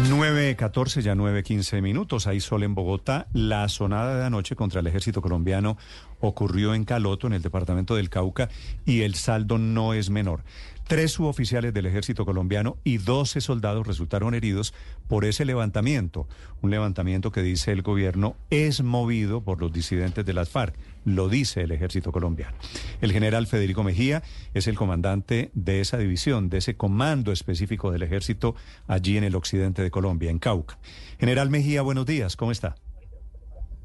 9.14, 0.09 1.03
ya 1.03 1.15
9.15 1.15 1.81
minutos. 1.81 2.27
Hay 2.27 2.41
sol 2.41 2.65
en 2.65 2.75
Bogotá. 2.75 3.29
La 3.33 3.69
sonada 3.69 4.19
de 4.19 4.25
anoche 4.25 4.57
contra 4.57 4.81
el 4.81 4.87
ejército 4.89 5.23
colombiano 5.23 5.77
ocurrió 6.19 6.75
en 6.75 6.85
Caloto, 6.85 7.29
en 7.29 7.35
el 7.35 7.43
departamento 7.43 7.95
del 7.95 8.11
Cauca, 8.11 8.49
y 8.85 9.03
el 9.03 9.15
saldo 9.15 9.59
no 9.59 9.95
es 9.95 10.11
menor. 10.11 10.43
Tres 10.87 11.13
suboficiales 11.13 11.75
del 11.75 11.87
ejército 11.87 12.25
colombiano 12.25 12.79
y 12.85 12.99
12 12.99 13.41
soldados 13.41 13.87
resultaron 13.87 14.35
heridos 14.35 14.75
por 15.09 15.25
ese 15.25 15.45
levantamiento. 15.45 16.29
Un 16.63 16.71
levantamiento 16.71 17.33
que 17.33 17.43
dice 17.43 17.73
el 17.73 17.83
gobierno 17.83 18.37
es 18.51 18.83
movido 18.83 19.41
por 19.43 19.61
los 19.61 19.73
disidentes 19.73 20.25
de 20.25 20.33
las 20.33 20.49
FARC. 20.49 20.77
Lo 21.07 21.29
dice 21.29 21.63
el 21.63 21.71
ejército 21.71 22.11
colombiano. 22.11 22.57
El 23.01 23.13
general 23.13 23.47
Federico 23.47 23.85
Mejía 23.85 24.25
es 24.55 24.67
el 24.67 24.75
comandante 24.75 25.53
de 25.55 25.81
esa 25.81 25.99
división, 25.99 26.51
de 26.51 26.59
ese 26.59 26.77
comando 26.77 27.31
específico 27.31 27.93
del 27.93 28.03
ejército 28.03 28.57
allí 28.89 29.17
en 29.17 29.23
el 29.23 29.37
occidente 29.37 29.83
de 29.83 29.91
Colombia, 29.93 30.33
en 30.33 30.41
Cauca. 30.41 30.81
General 31.21 31.49
Mejía, 31.49 31.83
buenos 31.83 32.07
días, 32.07 32.35
¿cómo 32.35 32.51
está? 32.51 32.75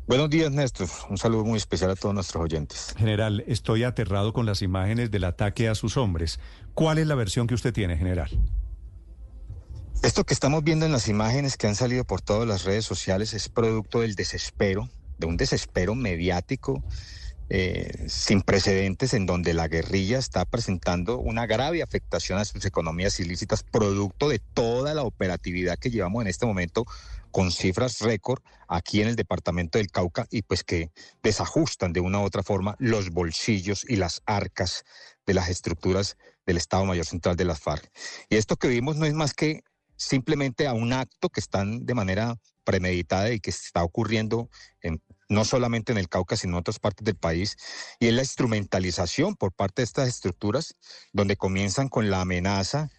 Buenos 0.07 0.31
días, 0.31 0.51
Néstor. 0.51 0.89
Un 1.11 1.19
saludo 1.19 1.45
muy 1.45 1.57
especial 1.57 1.91
a 1.91 1.95
todos 1.95 2.15
nuestros 2.15 2.43
oyentes. 2.43 2.95
General, 2.97 3.43
estoy 3.45 3.83
aterrado 3.83 4.33
con 4.33 4.47
las 4.47 4.63
imágenes 4.63 5.11
del 5.11 5.25
ataque 5.25 5.69
a 5.69 5.75
sus 5.75 5.97
hombres. 5.97 6.39
¿Cuál 6.73 6.97
es 6.97 7.05
la 7.05 7.13
versión 7.13 7.45
que 7.45 7.53
usted 7.53 7.71
tiene, 7.71 7.97
general? 7.97 8.31
Esto 10.01 10.25
que 10.25 10.33
estamos 10.33 10.63
viendo 10.63 10.87
en 10.87 10.91
las 10.91 11.07
imágenes 11.07 11.55
que 11.55 11.67
han 11.67 11.75
salido 11.75 12.03
por 12.03 12.21
todas 12.21 12.47
las 12.47 12.63
redes 12.63 12.83
sociales 12.83 13.35
es 13.35 13.47
producto 13.47 13.99
del 13.99 14.15
desespero, 14.15 14.89
de 15.21 15.27
un 15.27 15.37
desespero 15.37 15.95
mediático 15.95 16.83
eh, 17.53 18.05
sin 18.07 18.43
precedentes 18.43 19.13
en 19.13 19.25
donde 19.25 19.53
la 19.53 19.67
guerrilla 19.67 20.17
está 20.17 20.45
presentando 20.45 21.19
una 21.19 21.45
grave 21.45 21.83
afectación 21.83 22.39
a 22.39 22.45
sus 22.45 22.63
economías 22.63 23.19
ilícitas, 23.19 23.63
producto 23.63 24.29
de 24.29 24.39
toda 24.39 24.93
la 24.93 25.03
operatividad 25.03 25.77
que 25.77 25.89
llevamos 25.89 26.21
en 26.21 26.29
este 26.29 26.45
momento 26.45 26.85
con 27.29 27.51
cifras 27.51 27.99
récord 27.99 28.41
aquí 28.69 29.01
en 29.01 29.09
el 29.09 29.17
departamento 29.17 29.79
del 29.79 29.91
Cauca 29.91 30.27
y 30.31 30.43
pues 30.43 30.63
que 30.63 30.91
desajustan 31.23 31.91
de 31.91 31.99
una 31.99 32.19
u 32.19 32.23
otra 32.23 32.41
forma 32.41 32.77
los 32.79 33.09
bolsillos 33.09 33.85
y 33.85 33.97
las 33.97 34.21
arcas 34.25 34.85
de 35.25 35.33
las 35.33 35.49
estructuras 35.49 36.15
del 36.45 36.55
Estado 36.55 36.85
Mayor 36.85 37.05
Central 37.05 37.35
de 37.35 37.43
las 37.43 37.59
FARC. 37.59 37.91
Y 38.29 38.37
esto 38.37 38.55
que 38.55 38.69
vimos 38.69 38.95
no 38.95 39.05
es 39.05 39.13
más 39.13 39.33
que 39.33 39.61
simplemente 39.97 40.67
a 40.67 40.73
un 40.73 40.93
acto 40.93 41.27
que 41.27 41.41
están 41.41 41.85
de 41.85 41.95
manera 41.95 42.37
premeditada 42.63 43.29
y 43.31 43.41
que 43.41 43.49
está 43.49 43.83
ocurriendo 43.83 44.49
en, 44.81 45.01
no 45.31 45.45
solamente 45.45 45.93
en 45.93 45.97
el 45.97 46.09
Cauca, 46.09 46.35
sino 46.35 46.53
en 46.53 46.59
otras 46.59 46.79
partes 46.79 47.05
del 47.05 47.15
país, 47.15 47.57
y 47.99 48.07
es 48.07 48.13
la 48.13 48.21
instrumentalización 48.21 49.35
por 49.35 49.53
parte 49.53 49.81
de 49.81 49.85
estas 49.85 50.09
estructuras, 50.09 50.75
donde 51.13 51.37
comienzan 51.37 51.87
con 51.87 52.09
la 52.09 52.19
amenaza, 52.19 52.89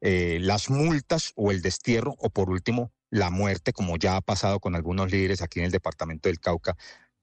eh, 0.00 0.38
las 0.40 0.68
multas 0.68 1.32
o 1.36 1.52
el 1.52 1.62
destierro, 1.62 2.16
o 2.18 2.28
por 2.28 2.50
último, 2.50 2.92
la 3.08 3.30
muerte, 3.30 3.72
como 3.72 3.96
ya 3.96 4.16
ha 4.16 4.20
pasado 4.20 4.58
con 4.58 4.74
algunos 4.74 5.12
líderes 5.12 5.42
aquí 5.42 5.60
en 5.60 5.66
el 5.66 5.70
departamento 5.70 6.28
del 6.28 6.40
Cauca, 6.40 6.76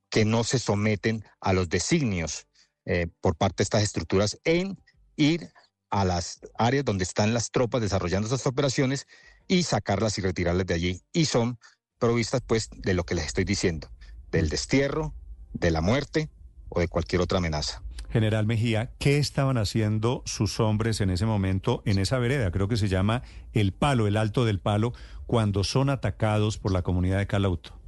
que 0.09 0.23
no 0.23 0.45
se 0.45 0.59
someten 0.59 1.25
a 1.41 1.51
los 1.51 1.67
designios 1.67 2.47
eh, 2.85 3.07
por 3.19 3.35
parte 3.35 3.57
de 3.57 3.63
estas 3.63 3.83
estructuras 3.83 4.39
en 4.45 4.81
ir 5.17 5.51
a 5.89 6.05
las 6.05 6.39
áreas 6.57 6.85
donde 6.85 7.03
están 7.03 7.33
las 7.33 7.51
tropas 7.51 7.81
desarrollando 7.81 8.27
esas 8.27 8.47
operaciones 8.47 9.07
y 9.47 9.63
sacarlas 9.63 10.17
y 10.17 10.21
retirarlas 10.21 10.65
de 10.65 10.73
allí. 10.73 11.01
Y 11.11 11.25
son 11.25 11.59
provistas 11.99 12.41
pues 12.45 12.69
de 12.71 12.93
lo 12.93 13.05
que 13.05 13.15
les 13.15 13.25
estoy 13.27 13.45
diciendo, 13.45 13.89
del 14.33 14.49
destierro, 14.49 15.13
de 15.53 15.71
la 15.71 15.79
muerte 15.79 16.29
o 16.67 16.81
de 16.81 16.89
cualquier 16.89 17.21
otra 17.21 17.37
amenaza. 17.37 17.81
General 18.09 18.45
Mejía, 18.45 18.91
¿qué 18.99 19.17
estaban 19.17 19.57
haciendo 19.57 20.21
sus 20.25 20.59
hombres 20.59 21.01
en 21.01 21.09
ese 21.09 21.25
momento 21.25 21.81
en 21.85 21.97
esa 21.97 22.19
vereda? 22.19 22.51
Creo 22.51 22.67
que 22.67 22.77
se 22.77 22.89
llama 22.89 23.23
El 23.53 23.71
Palo, 23.71 24.05
el 24.05 24.17
Alto 24.17 24.45
del 24.45 24.59
Palo, 24.59 24.93
cuando 25.25 25.63
son 25.63 25.89
atacados 25.89 26.57
por 26.57 26.71
la 26.71 26.81
comunidad 26.81 27.17
de 27.17 27.27
Calauto. 27.27 27.79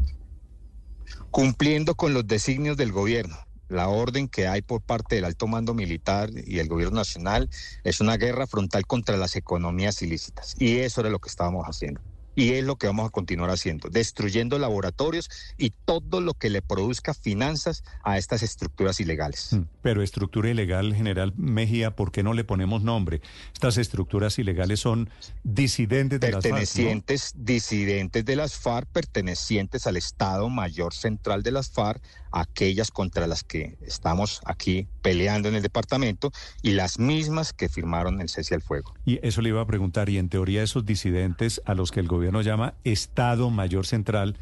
Cumpliendo 1.29 1.95
con 1.95 2.13
los 2.13 2.25
designios 2.25 2.77
del 2.77 2.91
gobierno. 2.91 3.35
La 3.67 3.87
orden 3.87 4.27
que 4.27 4.47
hay 4.47 4.61
por 4.61 4.81
parte 4.81 5.15
del 5.15 5.25
alto 5.25 5.47
mando 5.47 5.73
militar 5.73 6.29
y 6.45 6.59
el 6.59 6.67
gobierno 6.67 6.97
nacional 6.97 7.49
es 7.83 7.99
una 7.99 8.15
guerra 8.15 8.45
frontal 8.45 8.85
contra 8.85 9.17
las 9.17 9.35
economías 9.35 10.01
ilícitas. 10.03 10.55
Y 10.59 10.77
eso 10.77 11.01
era 11.01 11.09
lo 11.09 11.19
que 11.19 11.29
estábamos 11.29 11.65
haciendo. 11.65 11.99
Y 12.35 12.53
es 12.53 12.63
lo 12.63 12.75
que 12.75 12.87
vamos 12.87 13.07
a 13.07 13.09
continuar 13.09 13.49
haciendo, 13.49 13.89
destruyendo 13.89 14.59
laboratorios 14.59 15.29
y 15.57 15.71
todo 15.71 16.21
lo 16.21 16.33
que 16.33 16.49
le 16.49 16.61
produzca 16.61 17.13
finanzas 17.13 17.83
a 18.03 18.17
estas 18.17 18.43
estructuras 18.43 18.99
ilegales. 18.99 19.53
Mm, 19.53 19.61
pero 19.81 20.01
estructura 20.01 20.49
ilegal, 20.49 20.93
general 20.93 21.33
Mejía, 21.37 21.95
¿por 21.95 22.11
qué 22.11 22.23
no 22.23 22.33
le 22.33 22.43
ponemos 22.43 22.81
nombre? 22.81 23.21
Estas 23.53 23.77
estructuras 23.77 24.37
ilegales 24.37 24.79
son 24.79 25.09
disidentes 25.43 26.19
de 26.19 26.31
las 26.31 26.43
FARC. 26.43 26.43
Pertenecientes, 26.43 27.33
disidentes 27.37 28.25
de 28.25 28.35
las 28.35 28.57
FARC, 28.57 28.87
pertenecientes 28.89 29.87
al 29.87 29.97
Estado 29.97 30.49
Mayor 30.49 30.93
Central 30.93 31.43
de 31.43 31.51
las 31.51 31.69
FARC, 31.69 32.01
aquellas 32.31 32.91
contra 32.91 33.27
las 33.27 33.43
que 33.43 33.77
estamos 33.81 34.41
aquí 34.45 34.87
peleando 35.01 35.47
en 35.47 35.55
el 35.55 35.61
departamento 35.61 36.31
y 36.61 36.71
las 36.71 36.99
mismas 36.99 37.53
que 37.53 37.69
firmaron 37.69 38.19
el 38.19 38.27
cese 38.27 38.55
al 38.55 38.61
fuego. 38.61 38.93
Y 39.05 39.25
eso 39.25 39.41
le 39.41 39.49
iba 39.49 39.61
a 39.61 39.65
preguntar, 39.65 40.09
y 40.09 40.17
en 40.17 40.27
teoría 40.27 40.61
esos 40.61 40.85
disidentes 40.85 41.61
a 41.65 41.75
los 41.75 41.91
que 41.91 42.01
el 42.01 42.07
gobierno 42.07 42.24
llama 42.31 42.75
Estado 42.83 43.49
Mayor 43.49 43.85
Central, 43.85 44.37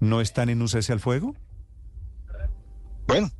¿no 0.00 0.20
están 0.20 0.48
en 0.48 0.60
un 0.62 0.68
cese 0.68 0.92
al 0.92 1.00
fuego? 1.00 1.34
Bueno, 3.06 3.30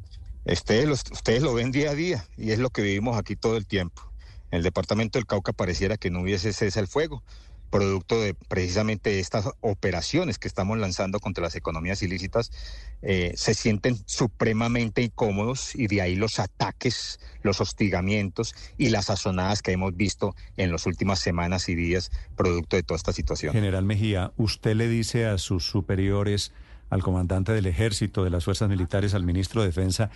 ustedes, 0.44 1.04
ustedes 1.10 1.42
lo 1.42 1.54
ven 1.54 1.72
día 1.72 1.90
a 1.90 1.94
día 1.94 2.24
y 2.36 2.52
es 2.52 2.58
lo 2.58 2.70
que 2.70 2.82
vivimos 2.82 3.18
aquí 3.18 3.36
todo 3.36 3.56
el 3.56 3.66
tiempo. 3.66 4.02
En 4.50 4.58
el 4.58 4.62
departamento 4.62 5.18
del 5.18 5.26
Cauca 5.26 5.52
pareciera 5.52 5.96
que 5.96 6.10
no 6.10 6.20
hubiese 6.20 6.52
cese 6.52 6.78
al 6.78 6.88
fuego 6.88 7.22
producto 7.70 8.20
de 8.20 8.34
precisamente 8.34 9.18
estas 9.18 9.48
operaciones 9.60 10.38
que 10.38 10.48
estamos 10.48 10.78
lanzando 10.78 11.20
contra 11.20 11.44
las 11.44 11.56
economías 11.56 12.02
ilícitas, 12.02 12.50
eh, 13.02 13.32
se 13.36 13.54
sienten 13.54 13.96
supremamente 14.06 15.02
incómodos 15.02 15.74
y 15.74 15.86
de 15.86 16.00
ahí 16.00 16.16
los 16.16 16.38
ataques, 16.38 17.20
los 17.42 17.60
hostigamientos 17.60 18.54
y 18.78 18.90
las 18.90 19.10
azonadas 19.10 19.62
que 19.62 19.72
hemos 19.72 19.96
visto 19.96 20.34
en 20.56 20.72
las 20.72 20.86
últimas 20.86 21.18
semanas 21.18 21.68
y 21.68 21.74
días 21.74 22.10
producto 22.36 22.76
de 22.76 22.82
toda 22.82 22.96
esta 22.96 23.12
situación. 23.12 23.52
General 23.52 23.84
Mejía, 23.84 24.32
usted 24.36 24.74
le 24.74 24.88
dice 24.88 25.26
a 25.26 25.38
sus 25.38 25.64
superiores, 25.64 26.52
al 26.90 27.02
comandante 27.02 27.52
del 27.52 27.66
ejército, 27.66 28.24
de 28.24 28.30
las 28.30 28.44
fuerzas 28.44 28.68
militares, 28.68 29.14
al 29.14 29.24
ministro 29.24 29.60
de 29.60 29.68
Defensa, 29.68 30.10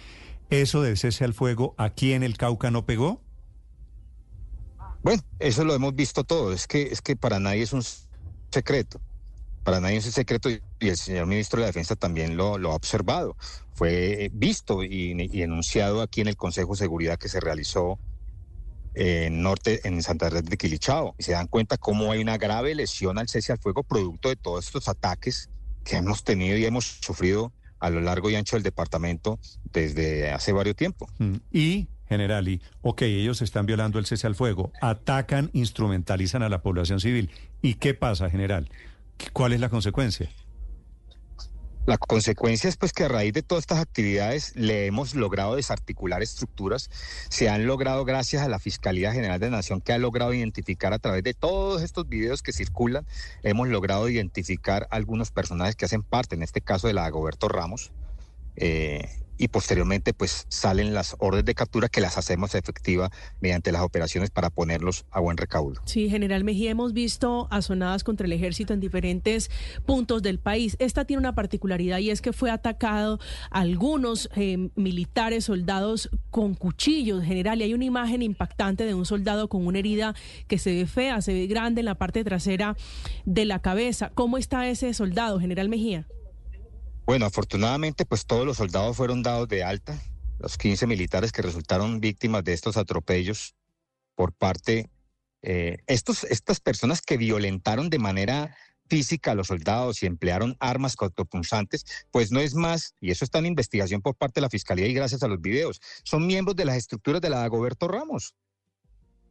¿eso 0.51 0.83
de 0.83 0.97
cese 0.97 1.25
al 1.25 1.35
fuego 1.35 1.75
aquí 1.79 2.13
en 2.13 2.23
el 2.23 2.37
Cauca 2.37 2.71
no 2.71 2.87
pegó? 2.87 3.21
Bueno, 5.03 5.23
eso 5.39 5.65
lo 5.65 5.75
hemos 5.75 5.95
visto 5.95 6.25
todo. 6.25 6.53
Es 6.53 6.67
que, 6.67 6.83
es 6.83 7.01
que 7.01 7.17
para 7.17 7.39
nadie 7.41 7.63
es 7.63 7.73
un 7.73 7.83
secreto. 8.51 9.01
Para 9.65 9.81
nadie 9.81 9.99
es 9.99 10.07
un 10.07 10.13
secreto 10.13 10.51
y 10.51 10.61
el 10.81 10.97
señor 10.97 11.27
ministro 11.27 11.59
de 11.59 11.63
la 11.63 11.67
Defensa 11.69 11.97
también 11.97 12.37
lo, 12.37 12.59
lo 12.59 12.73
ha 12.73 12.75
observado. 12.75 13.37
Fue 13.75 14.31
visto 14.33 14.83
y, 14.83 15.29
y, 15.33 15.43
enunciado 15.43 16.03
aquí 16.03 16.21
en 16.21 16.29
el 16.29 16.37
Consejo 16.37 16.73
de 16.73 16.79
Seguridad 16.79 17.19
que 17.19 17.29
se 17.29 17.41
realizó 17.41 17.99
en 18.95 19.43
norte, 19.43 19.87
en 19.87 20.03
Santa 20.03 20.29
Red 20.29 20.45
de 20.45 20.57
Quilichao. 20.57 21.15
Y 21.19 21.23
se 21.23 21.33
dan 21.33 21.47
cuenta 21.47 21.79
cómo 21.79 22.13
hay 22.13 22.21
una 22.21 22.37
grave 22.37 22.75
lesión 22.75 23.19
al 23.19 23.29
cese 23.29 23.53
al 23.53 23.59
fuego 23.59 23.83
producto 23.83 24.29
de 24.29 24.37
todos 24.37 24.67
estos 24.67 24.89
ataques 24.89 25.51
que 25.85 25.97
hemos 25.97 26.25
tenido 26.25 26.57
y 26.57 26.65
hemos 26.65 26.85
sufrido 26.85 27.53
a 27.79 27.89
lo 27.89 28.01
largo 28.01 28.29
y 28.29 28.37
ancho 28.37 28.57
del 28.57 28.63
departamento 28.63 29.39
desde 29.73 30.31
hace 30.31 30.53
varios 30.53 30.77
tiempo. 30.77 31.09
Y 31.51 31.89
general, 32.11 32.49
y, 32.49 32.61
ok, 32.83 33.03
ellos 33.03 33.41
están 33.41 33.65
violando 33.65 33.99
el 33.99 34.05
cese 34.05 34.27
al 34.27 34.35
fuego, 34.35 34.73
atacan, 34.83 35.49
instrumentalizan 35.55 36.43
a 36.43 36.49
la 36.49 36.61
población 36.61 37.01
civil. 37.01 37.31
¿Y 37.63 37.75
qué 37.75 37.95
pasa, 37.95 38.29
general? 38.29 38.69
¿Cuál 39.33 39.53
es 39.53 39.61
la 39.61 39.71
consecuencia? 39.71 40.29
La 41.87 41.97
consecuencia 41.97 42.69
es 42.69 42.77
pues 42.77 42.93
que 42.93 43.05
a 43.05 43.09
raíz 43.09 43.33
de 43.33 43.43
todas 43.43 43.63
estas 43.63 43.79
actividades 43.79 44.55
le 44.55 44.87
hemos 44.87 45.15
logrado 45.15 45.57
desarticular 45.57 46.23
estructuras, 46.23 46.91
se 47.31 47.49
han 47.49 47.67
logrado 47.67 48.05
gracias 48.05 48.43
a 48.43 48.49
la 48.49 48.59
Fiscalía 48.59 49.13
General 49.13 49.41
de 49.41 49.51
Nación 49.51 49.81
que 49.81 49.93
ha 49.93 49.99
logrado 49.99 50.35
identificar 50.35 50.93
a 50.93 50.99
través 50.99 51.23
de 51.23 51.33
todos 51.33 51.83
estos 51.83 52.09
videos 52.09 52.43
que 52.43 52.53
circulan, 52.53 53.07
hemos 53.43 53.69
logrado 53.69 54.09
identificar 54.09 54.89
algunos 54.91 55.31
personajes 55.31 55.75
que 55.75 55.87
hacen 55.87 56.03
parte, 56.03 56.35
en 56.35 56.43
este 56.43 56.61
caso 56.61 56.87
de 56.87 56.93
la 56.93 57.09
Goberto 57.09 57.49
Ramos, 57.49 57.93
eh, 58.57 59.09
y 59.41 59.49
posteriormente 59.49 60.13
pues 60.13 60.45
salen 60.49 60.93
las 60.93 61.17
órdenes 61.19 61.47
de 61.47 61.55
captura 61.55 61.89
que 61.89 62.03
las 62.03 62.19
hacemos 62.19 62.55
efectivas 62.55 63.11
mediante 63.41 63.73
las 63.73 63.81
operaciones 63.81 64.31
para 64.31 64.51
ponerlos 64.51 65.07
a 65.11 65.19
buen 65.21 65.39
recaudo. 65.39 65.81
Sí, 65.87 66.11
general 66.11 66.45
Mejía, 66.45 66.71
hemos 66.71 66.93
visto 66.93 67.49
azonadas 67.51 68.05
contra 68.05 68.27
el 68.27 68.35
ejército 68.35 68.75
en 68.75 68.81
diferentes 68.81 69.51
puntos 69.87 70.23
del 70.23 70.39
país. 70.39 70.77
Esta 70.79 71.07
tiene 71.07 71.21
una 71.21 71.35
particularidad 71.35 71.99
y 71.99 72.11
es 72.11 72.21
que 72.21 72.35
fue 72.35 72.51
atacado 72.51 73.19
algunos 73.51 74.29
eh, 74.37 74.69
militares, 74.75 75.47
soldados 75.47 76.11
con 76.31 76.55
cuchillos, 76.55 77.25
general, 77.25 77.61
y 77.61 77.65
hay 77.65 77.73
una 77.73 77.87
imagen 77.87 78.21
impactante 78.21 78.85
de 78.85 78.93
un 78.93 79.07
soldado 79.07 79.49
con 79.49 79.67
una 79.67 79.79
herida 79.79 80.15
que 80.49 80.59
se 80.59 80.75
ve 80.75 80.87
fea, 80.87 81.23
se 81.23 81.33
ve 81.33 81.47
grande 81.47 81.81
en 81.81 81.87
la 81.87 81.95
parte 81.95 82.23
trasera 82.25 82.77
de 83.25 83.47
la 83.47 83.61
cabeza. 83.61 84.11
¿Cómo 84.15 84.37
está 84.37 84.69
ese 84.69 84.93
soldado, 84.93 85.41
general 85.41 85.71
Mejía? 85.71 86.07
Bueno, 87.11 87.27
afortunadamente, 87.27 88.07
pues 88.07 88.25
todos 88.25 88.47
los 88.47 88.59
soldados 88.59 88.97
fueron 88.97 89.25
dados 89.25 89.49
de 89.49 89.65
alta, 89.65 90.01
los 90.39 90.57
15 90.57 90.87
militares 90.87 91.33
que 91.33 91.43
resultaron 91.43 92.01
víctimas 92.01 92.45
de 92.45 92.53
estos 92.53 92.77
atropellos 92.77 93.57
por 94.15 94.33
parte 94.33 94.89
eh, 95.43 95.79
estos, 95.89 96.23
estas 96.23 96.61
personas 96.61 97.03
que 97.03 97.17
violentaron 97.17 97.91
de 97.91 97.99
manera 97.99 98.57
física 98.89 99.33
a 99.33 99.35
los 99.35 99.49
soldados 99.49 100.05
y 100.05 100.07
emplearon 100.07 100.57
armas 100.61 100.95
cortopunzantes, 100.95 101.85
pues 102.13 102.31
no 102.31 102.39
es 102.39 102.55
más, 102.55 102.95
y 103.01 103.11
eso 103.11 103.25
está 103.25 103.41
en 103.41 103.47
investigación 103.47 104.03
por 104.03 104.15
parte 104.15 104.39
de 104.39 104.43
la 104.43 104.49
Fiscalía 104.49 104.87
y 104.87 104.95
gracias 104.95 105.25
a 105.25 105.27
los 105.27 105.41
videos, 105.41 105.81
son 106.05 106.29
miembros 106.29 106.55
de 106.55 106.65
las 106.65 106.77
estructuras 106.77 107.21
de 107.21 107.31
la 107.31 107.45
Goberto 107.49 107.89
Ramos. 107.89 108.37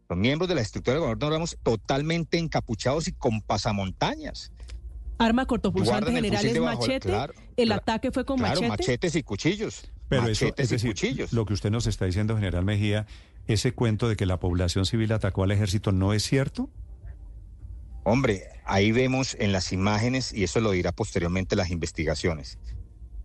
Son 0.10 0.20
miembros 0.20 0.50
de 0.50 0.56
la 0.56 0.62
estructura 0.62 0.96
de 0.96 1.00
Goberto 1.00 1.30
Ramos 1.30 1.58
totalmente 1.64 2.40
encapuchados 2.40 3.08
y 3.08 3.14
con 3.14 3.42
pasamontañas. 3.42 4.52
Arma 5.20 5.46
cortopulsante 5.46 6.12
general 6.12 6.46
es 6.46 6.60
machete. 6.60 7.14
el 7.58 7.72
ataque 7.74 8.10
fue 8.12 8.26
con 8.26 8.38
claro, 8.38 8.62
machete. 8.62 8.70
machetes 8.70 9.16
y 9.16 9.24
cuchillos. 9.24 9.92
Pero 10.08 10.24
machetes 10.24 10.42
eso, 10.42 10.54
es 10.58 10.70
decir, 10.70 10.90
y 10.90 10.94
cuchillos. 10.94 11.34
Lo 11.34 11.46
que 11.46 11.54
usted 11.54 11.70
nos 11.70 11.88
está 11.88 12.06
diciendo, 12.06 12.36
general 12.36 12.64
Mejía, 12.64 13.06
ese 13.46 13.74
cuento 13.74 14.08
de 14.08 14.16
que 14.16 14.26
la 14.26 14.40
población 14.40 14.86
civil 14.86 15.12
atacó 15.12 15.44
al 15.44 15.52
ejército, 15.52 15.92
¿no 15.92 16.14
es 16.14 16.24
cierto? 16.24 16.70
Hombre, 18.04 18.44
ahí 18.66 18.92
vemos 18.92 19.36
en 19.40 19.52
las 19.52 19.74
imágenes, 19.74 20.34
y 20.34 20.44
eso 20.44 20.62
lo 20.62 20.72
dirá 20.72 20.92
posteriormente 20.94 21.56
las 21.56 21.70
investigaciones, 21.70 22.58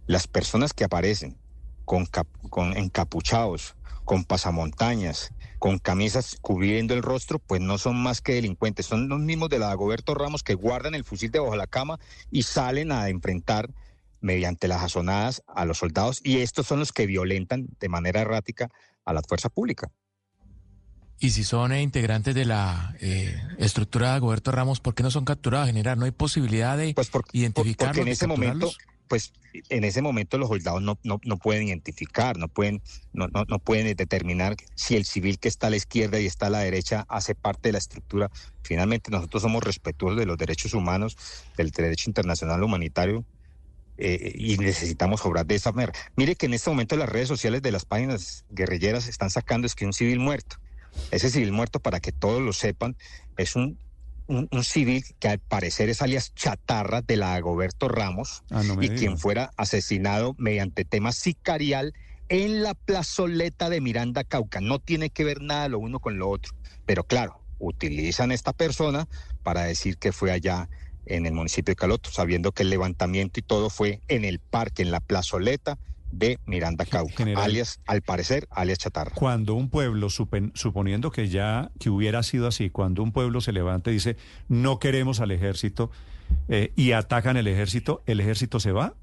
las 0.06 0.26
personas 0.26 0.74
que 0.74 0.84
aparecen 0.84 1.38
con, 1.84 2.06
con 2.50 2.76
encapuchados, 2.76 3.76
con 4.04 4.24
pasamontañas, 4.24 5.32
con 5.64 5.78
camisas 5.78 6.36
cubriendo 6.42 6.92
el 6.92 7.02
rostro, 7.02 7.38
pues 7.38 7.58
no 7.58 7.78
son 7.78 7.96
más 7.96 8.20
que 8.20 8.34
delincuentes. 8.34 8.84
Son 8.84 9.08
los 9.08 9.18
mismos 9.18 9.48
de 9.48 9.58
la 9.58 9.68
Dagoberto 9.68 10.12
Ramos 10.14 10.42
que 10.42 10.52
guardan 10.52 10.94
el 10.94 11.04
fusil 11.04 11.30
debajo 11.30 11.52
de 11.52 11.56
la 11.56 11.66
cama 11.66 11.98
y 12.30 12.42
salen 12.42 12.92
a 12.92 13.08
enfrentar 13.08 13.70
mediante 14.20 14.68
las 14.68 14.82
azonadas 14.82 15.42
a 15.46 15.64
los 15.64 15.78
soldados 15.78 16.20
y 16.22 16.40
estos 16.40 16.66
son 16.66 16.80
los 16.80 16.92
que 16.92 17.06
violentan 17.06 17.66
de 17.80 17.88
manera 17.88 18.20
errática 18.20 18.68
a 19.06 19.14
la 19.14 19.22
fuerza 19.22 19.48
pública. 19.48 19.90
Y 21.18 21.30
si 21.30 21.44
son 21.44 21.72
eh, 21.72 21.80
integrantes 21.80 22.34
de 22.34 22.44
la 22.44 22.94
eh, 23.00 23.34
estructura 23.56 24.08
de 24.08 24.12
Dagoberto 24.12 24.50
Ramos, 24.50 24.80
¿por 24.80 24.94
qué 24.94 25.02
no 25.02 25.10
son 25.10 25.24
capturados, 25.24 25.68
general? 25.68 25.98
¿No 25.98 26.04
hay 26.04 26.10
posibilidad 26.10 26.76
de 26.76 26.92
pues 26.92 27.10
identificarlos? 27.32 27.96
Porque 27.96 28.00
en 28.02 28.08
ese 28.08 28.26
momento 28.26 28.70
pues 29.08 29.32
en 29.68 29.84
ese 29.84 30.02
momento 30.02 30.38
los 30.38 30.48
soldados 30.48 30.82
no, 30.82 30.98
no, 31.04 31.20
no 31.24 31.36
pueden 31.36 31.68
identificar, 31.68 32.36
no 32.36 32.48
pueden, 32.48 32.82
no, 33.12 33.28
no, 33.28 33.58
pueden 33.58 33.94
determinar 33.96 34.56
si 34.74 34.96
el 34.96 35.04
civil 35.04 35.38
que 35.38 35.48
está 35.48 35.68
a 35.68 35.70
la 35.70 35.76
izquierda 35.76 36.18
y 36.20 36.26
está 36.26 36.46
a 36.46 36.50
la 36.50 36.60
derecha 36.60 37.04
hace 37.08 37.34
parte 37.34 37.68
de 37.68 37.72
la 37.72 37.78
estructura. 37.78 38.30
Finalmente 38.62 39.10
nosotros 39.10 39.42
somos 39.42 39.62
respetuosos 39.62 40.18
de 40.18 40.26
los 40.26 40.38
derechos 40.38 40.74
humanos, 40.74 41.16
del 41.56 41.70
derecho 41.70 42.10
internacional 42.10 42.62
humanitario. 42.62 43.24
Eh, 43.96 44.32
y 44.34 44.56
necesitamos 44.56 45.24
obrar 45.24 45.46
de 45.46 45.54
esa 45.54 45.70
manera. 45.70 45.92
Mire 46.16 46.34
que 46.34 46.46
en 46.46 46.54
este 46.54 46.68
momento 46.68 46.96
las 46.96 47.08
redes 47.08 47.28
sociales 47.28 47.62
de 47.62 47.70
las 47.70 47.84
páginas 47.84 48.44
guerrilleras 48.50 49.06
están 49.06 49.30
sacando 49.30 49.68
es 49.68 49.76
que 49.76 49.86
un 49.86 49.92
civil 49.92 50.18
muerto. 50.18 50.56
Ese 51.12 51.30
civil 51.30 51.52
muerto, 51.52 51.78
para 51.78 52.00
que 52.00 52.10
todos 52.10 52.42
lo 52.42 52.52
sepan, 52.52 52.96
es 53.36 53.54
un 53.54 53.78
un, 54.26 54.48
civil 54.64 55.04
que 55.18 55.28
al 55.28 55.38
parecer 55.38 55.88
es 55.88 56.02
alias 56.02 56.34
Chatarra 56.34 57.02
de 57.02 57.16
la 57.16 57.34
Agoberto 57.34 57.88
Ramos 57.88 58.42
ah, 58.50 58.62
y 58.80 58.88
quien 58.90 59.18
fuera 59.18 59.52
asesinado 59.56 60.34
mediante 60.38 60.84
tema 60.84 61.12
sicarial 61.12 61.94
en 62.28 62.62
la 62.62 62.74
plazoleta 62.74 63.68
de 63.68 63.80
Miranda 63.80 64.24
Cauca. 64.24 64.60
No 64.60 64.78
tiene 64.78 65.10
que 65.10 65.24
ver 65.24 65.42
nada 65.42 65.68
lo 65.68 65.78
uno 65.78 66.00
con 66.00 66.18
lo 66.18 66.28
otro. 66.28 66.54
Pero 66.86 67.04
claro, 67.04 67.40
utilizan 67.58 68.32
esta 68.32 68.52
persona 68.52 69.08
para 69.42 69.64
decir 69.64 69.98
que 69.98 70.12
fue 70.12 70.32
allá 70.32 70.68
en 71.06 71.26
el 71.26 71.34
municipio 71.34 71.72
de 71.72 71.76
Caloto, 71.76 72.10
sabiendo 72.10 72.52
que 72.52 72.62
el 72.62 72.70
levantamiento 72.70 73.40
y 73.40 73.42
todo 73.42 73.68
fue 73.68 74.00
en 74.08 74.24
el 74.24 74.38
parque, 74.38 74.82
en 74.82 74.90
la 74.90 75.00
plazoleta 75.00 75.78
de 76.18 76.38
Miranda 76.46 76.84
Cauca, 76.84 77.24
alias, 77.36 77.80
al 77.86 78.02
parecer, 78.02 78.46
alias 78.50 78.78
Chatarra. 78.78 79.12
Cuando 79.14 79.54
un 79.54 79.68
pueblo, 79.68 80.08
suponiendo 80.10 81.10
que 81.10 81.28
ya 81.28 81.70
que 81.78 81.90
hubiera 81.90 82.22
sido 82.22 82.46
así, 82.46 82.70
cuando 82.70 83.02
un 83.02 83.12
pueblo 83.12 83.40
se 83.40 83.52
levanta 83.52 83.90
y 83.90 83.94
dice, 83.94 84.16
no 84.48 84.78
queremos 84.78 85.20
al 85.20 85.30
ejército, 85.30 85.90
eh, 86.48 86.72
y 86.76 86.92
atacan 86.92 87.36
el 87.36 87.46
ejército, 87.46 88.02
¿el 88.06 88.20
ejército 88.20 88.60
se 88.60 88.72
va? 88.72 88.94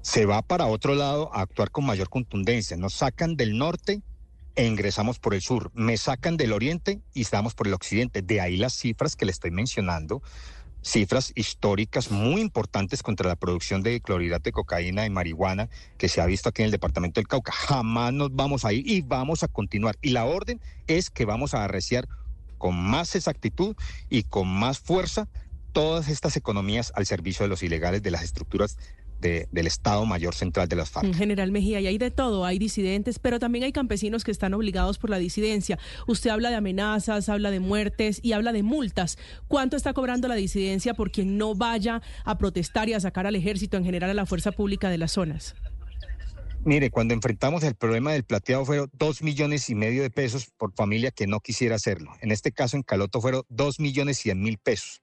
Se 0.00 0.26
va 0.26 0.42
para 0.42 0.66
otro 0.66 0.94
lado 0.94 1.30
a 1.32 1.42
actuar 1.42 1.70
con 1.70 1.86
mayor 1.86 2.08
contundencia. 2.08 2.76
Nos 2.76 2.94
sacan 2.94 3.36
del 3.36 3.56
norte 3.56 4.02
e 4.56 4.66
ingresamos 4.66 5.18
por 5.18 5.34
el 5.34 5.40
sur. 5.40 5.70
Me 5.74 5.96
sacan 5.96 6.36
del 6.36 6.52
oriente 6.52 7.00
y 7.14 7.22
estamos 7.22 7.54
por 7.54 7.68
el 7.68 7.74
occidente. 7.74 8.20
De 8.22 8.40
ahí 8.40 8.56
las 8.56 8.74
cifras 8.74 9.14
que 9.14 9.24
le 9.24 9.32
estoy 9.32 9.52
mencionando 9.52 10.22
cifras 10.82 11.32
históricas 11.36 12.10
muy 12.10 12.40
importantes 12.40 13.02
contra 13.02 13.28
la 13.28 13.36
producción 13.36 13.82
de 13.82 14.00
clorhidrato 14.00 14.44
de 14.44 14.52
cocaína 14.52 15.06
y 15.06 15.10
marihuana 15.10 15.68
que 15.96 16.08
se 16.08 16.20
ha 16.20 16.26
visto 16.26 16.48
aquí 16.48 16.62
en 16.62 16.66
el 16.66 16.72
departamento 16.72 17.20
del 17.20 17.28
Cauca. 17.28 17.52
Jamás 17.52 18.12
nos 18.12 18.34
vamos 18.34 18.64
a 18.64 18.72
ir 18.72 18.88
y 18.88 19.00
vamos 19.00 19.42
a 19.42 19.48
continuar. 19.48 19.96
Y 20.02 20.10
la 20.10 20.24
orden 20.24 20.60
es 20.88 21.10
que 21.10 21.24
vamos 21.24 21.54
a 21.54 21.64
arreciar 21.64 22.08
con 22.58 22.76
más 22.76 23.14
exactitud 23.14 23.76
y 24.10 24.24
con 24.24 24.48
más 24.48 24.78
fuerza 24.78 25.28
todas 25.72 26.08
estas 26.08 26.36
economías 26.36 26.92
al 26.94 27.06
servicio 27.06 27.44
de 27.44 27.48
los 27.48 27.62
ilegales, 27.62 28.02
de 28.02 28.10
las 28.10 28.22
estructuras 28.22 28.76
del 29.22 29.66
Estado 29.66 30.04
Mayor 30.04 30.34
Central 30.34 30.68
de 30.68 30.76
las 30.76 30.90
FARC. 30.90 31.14
General 31.14 31.50
Mejía, 31.50 31.80
y 31.80 31.86
hay 31.86 31.96
de 31.96 32.10
todo, 32.10 32.44
hay 32.44 32.58
disidentes, 32.58 33.18
pero 33.18 33.38
también 33.38 33.64
hay 33.64 33.72
campesinos 33.72 34.24
que 34.24 34.30
están 34.30 34.52
obligados 34.52 34.98
por 34.98 35.08
la 35.08 35.18
disidencia. 35.18 35.78
Usted 36.06 36.28
habla 36.28 36.50
de 36.50 36.56
amenazas, 36.56 37.28
habla 37.28 37.50
de 37.50 37.60
muertes 37.60 38.20
y 38.22 38.32
habla 38.32 38.52
de 38.52 38.62
multas. 38.62 39.16
¿Cuánto 39.48 39.76
está 39.76 39.94
cobrando 39.94 40.28
la 40.28 40.34
disidencia 40.34 40.92
por 40.92 41.10
quien 41.10 41.38
no 41.38 41.54
vaya 41.54 42.02
a 42.24 42.36
protestar 42.36 42.88
y 42.88 42.94
a 42.94 43.00
sacar 43.00 43.26
al 43.26 43.36
ejército, 43.36 43.76
en 43.76 43.84
general 43.84 44.10
a 44.10 44.14
la 44.14 44.26
fuerza 44.26 44.52
pública 44.52 44.90
de 44.90 44.98
las 44.98 45.12
zonas? 45.12 45.54
Mire, 46.64 46.90
cuando 46.90 47.12
enfrentamos 47.12 47.64
el 47.64 47.74
problema 47.74 48.12
del 48.12 48.22
plateado 48.22 48.64
fueron 48.64 48.88
dos 48.92 49.20
millones 49.22 49.68
y 49.68 49.74
medio 49.74 50.02
de 50.02 50.10
pesos 50.10 50.46
por 50.56 50.72
familia 50.74 51.10
que 51.10 51.26
no 51.26 51.40
quisiera 51.40 51.74
hacerlo. 51.74 52.12
En 52.20 52.30
este 52.30 52.52
caso, 52.52 52.76
en 52.76 52.84
Caloto 52.84 53.20
fueron 53.20 53.42
dos 53.48 53.80
millones 53.80 54.18
cien 54.18 54.40
mil 54.40 54.58
pesos. 54.58 55.02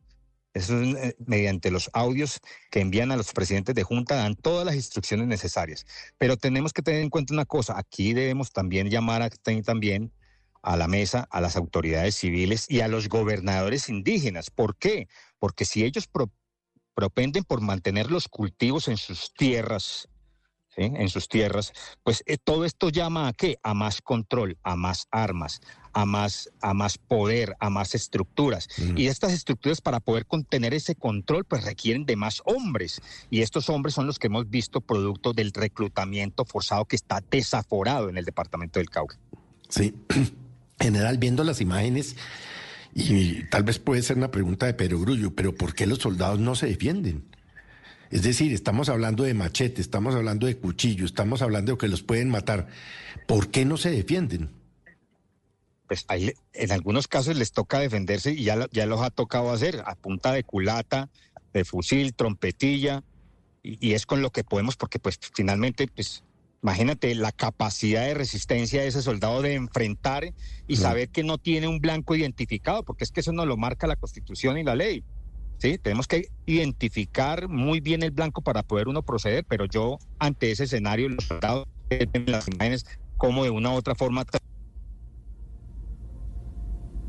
Eso 0.53 0.82
es 0.82 0.96
eh, 0.96 1.15
mediante 1.26 1.72
los 1.72 1.90
audios 1.94 2.40
que 2.72 2.82
envían 2.82 3.12
a 3.12 3.17
los 3.17 3.32
presidentes 3.33 3.76
de 3.76 3.83
Junta, 3.83 4.15
dan 4.15 4.35
todas 4.35 4.65
las 4.65 4.76
instrucciones 4.76 5.28
necesarias. 5.28 5.85
Pero 6.17 6.38
tenemos 6.38 6.74
que 6.74 6.82
tener 6.82 7.01
en 7.01 7.10
cuenta 7.10 7.33
una 7.33 7.46
cosa, 7.46 7.78
aquí 7.78 8.14
debemos 8.14 8.51
también 8.51 8.90
llamar 8.90 9.22
a, 9.22 9.30
también 9.64 10.12
a 10.62 10.76
la 10.76 10.88
mesa 10.88 11.28
a 11.32 11.42
las 11.42 11.56
autoridades 11.56 12.15
civiles 12.15 12.65
y 12.69 12.82
a 12.82 12.88
los 12.88 13.10
gobernadores 13.10 13.90
indígenas. 13.90 14.49
¿Por 14.49 14.76
qué? 14.76 15.08
Porque 15.38 15.65
si 15.65 15.83
ellos 15.83 16.10
propenden 16.94 17.44
por 17.44 17.62
mantener 17.62 18.12
los 18.12 18.28
cultivos 18.28 18.88
en 18.88 18.98
sus 18.98 19.33
tierras, 19.33 20.10
en 20.76 21.10
sus 21.10 21.28
tierras, 21.28 21.74
pues 22.03 22.24
eh, 22.26 22.38
todo 22.38 22.66
esto 22.66 22.90
llama 22.90 23.28
a 23.28 23.34
qué? 23.34 23.58
A 23.64 23.74
más 23.74 24.02
control, 24.02 24.58
a 24.64 24.76
más 24.76 25.08
armas, 25.12 25.62
a 25.94 26.06
más, 26.06 26.50
a 26.62 26.74
más 26.74 26.98
poder, 26.98 27.56
a 27.60 27.69
más 27.69 27.96
estructuras. 27.96 28.68
Y 28.96 29.08
estas 29.08 29.34
estructuras 29.34 29.82
para 29.82 30.00
poder 30.00 30.26
contener 30.26 30.74
ese 30.74 30.96
control, 30.96 31.46
pues 31.46 31.64
requieren 31.64 32.06
de 32.06 32.16
más 32.16 32.42
hombres. 32.46 33.02
Y 33.30 33.42
estos 33.42 33.69
hombres 33.69 33.94
son 33.96 34.08
los 34.08 34.19
que 34.19 34.28
hemos 34.28 34.50
visto 34.50 34.82
producto 34.82 35.34
del 35.34 35.52
reclutamiento 35.52 36.46
forzado 36.46 36.85
que 36.85 36.96
está 36.96 37.22
desaforado 37.30 38.10
en 38.10 38.18
el 38.18 38.26
departamento 38.26 38.80
del 38.80 38.90
Cauca. 38.90 39.18
Sí, 39.68 39.94
general, 40.80 41.18
viendo 41.18 41.44
las 41.44 41.62
imágenes, 41.62 42.16
y 42.94 43.44
tal 43.50 43.64
vez 43.64 43.80
puede 43.80 44.02
ser 44.02 44.18
una 44.18 44.32
pregunta 44.32 44.66
de 44.66 44.74
Pedro 44.74 45.00
Grullo, 45.00 45.35
pero 45.35 45.53
¿por 45.53 45.74
qué 45.74 45.85
los 45.85 46.00
soldados 46.00 46.40
no 46.40 46.56
se 46.56 46.68
defienden? 46.68 47.24
Es 48.11 48.24
decir, 48.24 48.53
estamos 48.53 48.90
hablando 48.90 49.24
de 49.24 49.33
machete, 49.33 49.81
estamos 49.81 50.15
hablando 50.15 50.47
de 50.47 50.58
cuchillo, 50.58 51.06
estamos 51.06 51.42
hablando 51.42 51.74
de 51.74 51.77
que 51.77 51.88
los 51.88 52.01
pueden 52.01 52.29
matar. 52.29 52.67
¿Por 53.27 53.49
qué 53.51 53.65
no 53.65 53.77
se 53.77 53.92
defienden? 53.92 54.49
Pues 55.88 56.06
ahí, 56.08 56.33
en 56.53 56.72
algunos 56.72 57.08
casos 57.08 57.35
les 57.35 57.51
toca 57.51 57.79
defenderse 57.79 58.31
y 58.31 58.43
ya, 58.43 58.67
ya 58.72 58.85
los 58.85 59.01
ha 59.01 59.09
tocado 59.09 59.51
hacer 59.51 59.83
a 59.85 59.95
punta 59.95 60.31
de 60.31 60.43
culata, 60.43 61.09
de 61.53 61.65
fusil, 61.65 62.13
trompetilla, 62.13 63.03
y, 63.63 63.93
es 63.93 64.06
con 64.06 64.22
lo 64.22 64.31
que 64.31 64.43
podemos, 64.43 64.77
porque 64.77 64.99
pues 64.99 65.19
finalmente, 65.33 65.88
pues 65.88 66.24
imagínate 66.63 67.13
la 67.15 67.31
capacidad 67.31 68.06
de 68.06 68.13
resistencia 68.13 68.81
de 68.81 68.88
ese 68.88 69.01
soldado 69.01 69.42
de 69.42 69.53
enfrentar 69.53 70.33
y 70.67 70.75
saber 70.77 71.09
que 71.09 71.24
no 71.24 71.38
tiene 71.38 71.67
un 71.67 71.79
blanco 71.79 72.15
identificado, 72.15 72.83
porque 72.83 73.03
es 73.03 73.11
que 73.11 73.19
eso 73.19 73.31
no 73.31 73.45
lo 73.45 73.58
marca 73.58 73.88
la 73.88 73.95
Constitución 73.95 74.58
y 74.58 74.63
la 74.63 74.75
ley. 74.75 75.03
¿Sí? 75.59 75.77
Tenemos 75.77 76.08
que 76.08 76.29
identificar 76.45 77.47
muy 77.47 77.79
bien 77.79 78.01
el 78.03 78.11
blanco 78.11 78.42
para 78.42 78.63
poder 78.63 78.88
uno 78.88 79.03
proceder, 79.03 79.45
pero 79.47 79.65
yo 79.65 79.99
ante 80.17 80.51
ese 80.51 80.63
escenario, 80.63 81.09
los 81.09 81.25
soldados 81.25 81.65
en 81.90 82.31
las 82.31 82.47
imágenes, 82.47 82.85
como 83.17 83.43
de 83.43 83.49
una 83.49 83.72
u 83.72 83.75
otra 83.75 83.95
forma, 83.95 84.25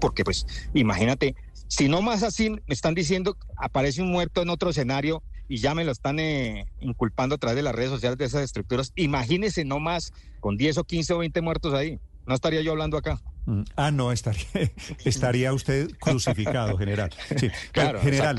porque 0.01 0.25
pues 0.25 0.47
imagínate, 0.75 1.37
si 1.69 1.89
no 1.89 2.03
más 2.03 2.23
así 2.23 2.51
me 2.51 2.61
están 2.69 2.95
diciendo, 2.95 3.37
aparece 3.57 4.03
un 4.03 4.11
muerto 4.11 4.43
en 4.43 4.51
otro 4.51 4.71
escenario 4.71 5.23
y 5.47 5.59
ya 5.59 5.75
me 5.75 5.85
lo 5.85 5.93
están 5.93 6.19
eh, 6.19 6.67
inculpando 6.81 7.35
a 7.35 7.39
través 7.39 7.57
de 7.57 7.63
las 7.63 7.75
redes 7.75 7.91
sociales 7.91 8.19
de 8.19 8.25
esas 8.25 8.43
estructuras, 8.43 8.93
imagínese 8.97 9.65
no 9.65 9.79
más 9.79 10.13
con 10.41 10.57
10 10.57 10.79
o 10.79 10.85
15 10.85 11.13
o 11.13 11.19
20 11.19 11.41
muertos 11.43 11.75
ahí, 11.75 12.01
no 12.27 12.35
estaría 12.35 12.63
yo 12.63 12.73
hablando 12.73 12.97
acá. 12.97 13.21
Mm, 13.47 13.63
ah, 13.77 13.91
no, 13.91 14.13
estaría, 14.13 14.45
estaría 15.05 15.53
usted 15.53 15.91
crucificado, 15.99 16.77
general. 16.77 17.11
Sí, 17.37 17.49
claro, 17.73 18.01
general, 18.01 18.39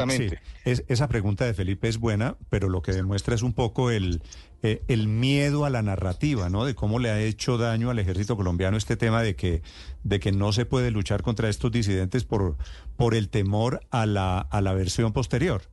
esa 0.64 1.08
pregunta 1.08 1.46
de 1.46 1.54
Felipe 1.54 1.88
es 1.88 1.98
buena, 1.98 2.38
pero 2.50 2.70
lo 2.70 2.82
que 2.82 2.92
demuestra 2.92 3.34
es 3.36 3.42
un 3.42 3.54
poco 3.54 3.90
el, 3.90 4.22
eh, 4.64 4.84
el 4.88 5.08
miedo 5.08 5.66
a 5.66 5.70
la 5.70 5.82
narrativa, 5.82 6.50
¿no? 6.50 6.66
De 6.66 6.76
cómo 6.76 7.00
le 7.00 7.10
ha 7.10 7.20
hecho 7.20 7.58
daño 7.58 7.90
al 7.90 8.00
ejército 8.00 8.36
colombiano 8.36 8.78
este 8.78 8.96
tema 8.96 9.24
de 9.24 9.36
que, 9.36 9.64
de 10.04 10.20
que 10.20 10.32
no 10.32 10.52
se 10.52 10.66
puede 10.66 10.92
luchar 10.92 11.24
contra 11.24 11.50
estos 11.50 11.72
disidentes 11.72 12.24
por, 12.24 12.58
por 12.96 13.16
el 13.16 13.30
temor 13.30 13.82
a 13.90 14.06
la, 14.06 14.40
a 14.40 14.62
la 14.62 14.74
versión 14.74 15.14
posterior. 15.14 15.64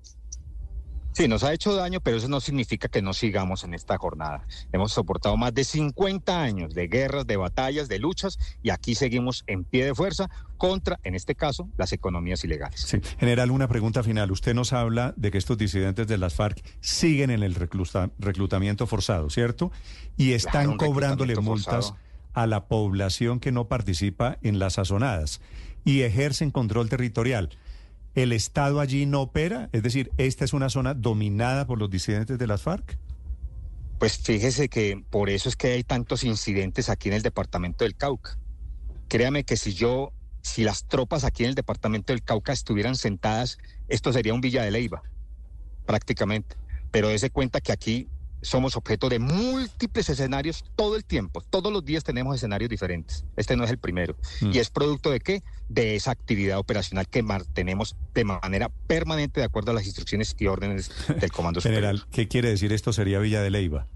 Sí, 1.19 1.27
nos 1.27 1.43
ha 1.43 1.53
hecho 1.53 1.75
daño, 1.75 1.99
pero 2.01 2.17
eso 2.17 2.29
no 2.29 2.41
significa 2.41 2.87
que 2.87 3.03
no 3.03 3.13
sigamos 3.13 3.65
en 3.65 3.75
esta 3.75 3.99
jornada. 3.99 4.47
Hemos 4.71 4.93
soportado 4.93 5.37
más 5.37 5.53
de 5.53 5.65
50 5.65 6.41
años 6.41 6.75
de 6.75 6.87
guerras, 6.87 7.27
de 7.27 7.37
batallas, 7.37 7.89
de 7.89 7.99
luchas, 7.99 8.39
y 8.63 8.71
aquí 8.71 8.95
seguimos 8.95 9.43
en 9.49 9.65
pie 9.65 9.85
de 9.85 9.97
fuerza 9.97 10.31
contra, 10.59 11.01
en 11.03 11.17
este 11.17 11.35
caso, 11.35 11.69
las 11.77 11.93
economías 11.93 12.45
ilegales. 12.45 12.83
Sí. 12.83 13.01
General, 13.19 13.51
una 13.51 13.67
pregunta 13.67 14.05
final. 14.05 14.31
Usted 14.31 14.55
nos 14.55 14.73
habla 14.73 15.13
de 15.17 15.33
que 15.33 15.39
estos 15.39 15.59
disidentes 15.59 16.07
de 16.07 16.19
las 16.19 16.35
FARC 16.35 16.63
siguen 16.81 17.31
en 17.31 17.43
el 17.43 17.57
reclutamiento 17.57 18.87
forzado, 18.87 19.29
¿cierto? 19.29 19.73
Y 20.17 20.35
están 20.35 20.77
cobrándole 20.77 21.35
multas 21.35 21.95
a 22.33 22.47
la 22.47 22.69
población 22.69 23.41
que 23.41 23.51
no 23.51 23.67
participa 23.67 24.39
en 24.43 24.61
las 24.61 24.75
sazonadas 24.75 25.41
y 25.85 26.03
ejercen 26.03 26.53
control 26.53 26.89
territorial. 26.89 27.51
¿El 28.15 28.33
Estado 28.33 28.81
allí 28.81 29.07
no 29.07 29.23
opera? 29.23 29.69
Es 29.73 29.83
decir, 29.83 30.11
¿esta 30.17 30.45
es 30.45 30.53
una 30.53 30.71
zona 30.71 30.95
dominada 30.95 31.67
por 31.67 31.79
los 31.79 31.91
disidentes 31.91 32.39
de 32.39 32.47
las 32.47 32.63
FARC? 32.63 32.99
Pues 33.99 34.19
fíjese 34.19 34.69
que 34.69 35.03
por 35.11 35.29
eso 35.29 35.49
es 35.49 35.57
que 35.57 35.73
hay 35.73 35.85
tantos 35.85 36.25
incidentes 36.25 36.89
aquí 36.89 37.09
en 37.09 37.15
el 37.15 37.23
departamento 37.23 37.85
del 37.85 37.97
Cauca. 37.97 38.39
Créame 39.09 39.45
que 39.45 39.57
si 39.57 39.73
yo, 39.73 40.13
si 40.43 40.63
las 40.63 40.85
tropas 40.85 41.25
aquí 41.25 41.45
en 41.45 41.51
el 41.51 41.55
departamento 41.55 42.13
del 42.13 42.23
Cauca 42.23 42.53
estuvieran 42.53 42.95
sentadas, 42.95 43.59
esto 43.89 44.13
sería 44.13 44.35
un 44.35 44.41
Villa 44.41 44.63
de 44.63 44.71
Leiva, 44.71 45.03
prácticamente. 45.85 46.57
Pero 46.91 47.09
dése 47.09 47.31
cuenta 47.31 47.61
que 47.61 47.73
aquí 47.73 48.09
somos 48.41 48.77
objeto 48.77 49.09
de 49.09 49.19
múltiples 49.19 50.09
escenarios 50.09 50.65
todo 50.77 50.97
el 50.97 51.05
tiempo. 51.05 51.41
Todos 51.41 51.73
los 51.73 51.85
días 51.85 52.05
tenemos 52.05 52.37
escenarios 52.37 52.71
diferentes. 52.71 53.25
Este 53.37 53.57
no 53.57 53.65
es 53.65 53.71
el 53.71 53.79
primero. 53.79 54.17
Mm. 54.41 54.53
¿Y 54.53 54.59
es 54.59 54.71
producto 54.71 55.11
de 55.11 55.21
qué? 55.21 55.43
De 55.69 55.97
esa 55.97 56.11
actividad 56.11 56.59
operacional 56.59 57.09
que 57.09 57.23
mantenemos 57.23 57.97
de 58.15 58.25
manera 58.25 58.71
permanente 58.87 59.41
de 59.41 59.47
acuerdo 59.47 59.73
a 59.73 59.75
las 59.75 59.87
instrucciones 59.87 60.35
y 60.39 60.47
órdenes 60.47 60.91
del 61.21 61.33
Comando 61.33 61.61
Superior. 61.61 61.83
General, 61.83 62.07
¿qué 62.11 62.29
quiere 62.29 62.51
decir 62.51 62.73
esto 62.73 62.93
sería 62.93 63.19
Villa 63.19 63.43
de 63.43 63.51
Leiva? 63.51 63.87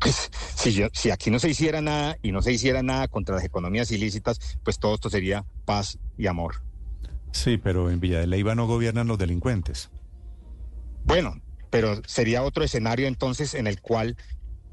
Pues, 0.00 0.30
si, 0.54 0.72
yo, 0.72 0.88
si 0.92 1.10
aquí 1.10 1.30
no 1.30 1.38
se 1.38 1.48
hiciera 1.48 1.80
nada 1.80 2.18
y 2.22 2.30
no 2.30 2.42
se 2.42 2.52
hiciera 2.52 2.82
nada 2.82 3.08
contra 3.08 3.36
las 3.36 3.44
economías 3.44 3.90
ilícitas, 3.90 4.58
pues 4.62 4.78
todo 4.78 4.94
esto 4.94 5.08
sería 5.08 5.46
paz 5.64 5.98
y 6.18 6.26
amor. 6.26 6.62
Sí, 7.32 7.56
pero 7.56 7.90
en 7.90 8.00
Villa 8.00 8.20
de 8.20 8.26
Leiva 8.26 8.54
no 8.54 8.66
gobiernan 8.66 9.08
los 9.08 9.18
delincuentes. 9.18 9.90
Bueno, 11.04 11.40
pero 11.74 12.00
sería 12.06 12.44
otro 12.44 12.62
escenario 12.62 13.08
entonces 13.08 13.52
en 13.52 13.66
el 13.66 13.80
cual, 13.80 14.16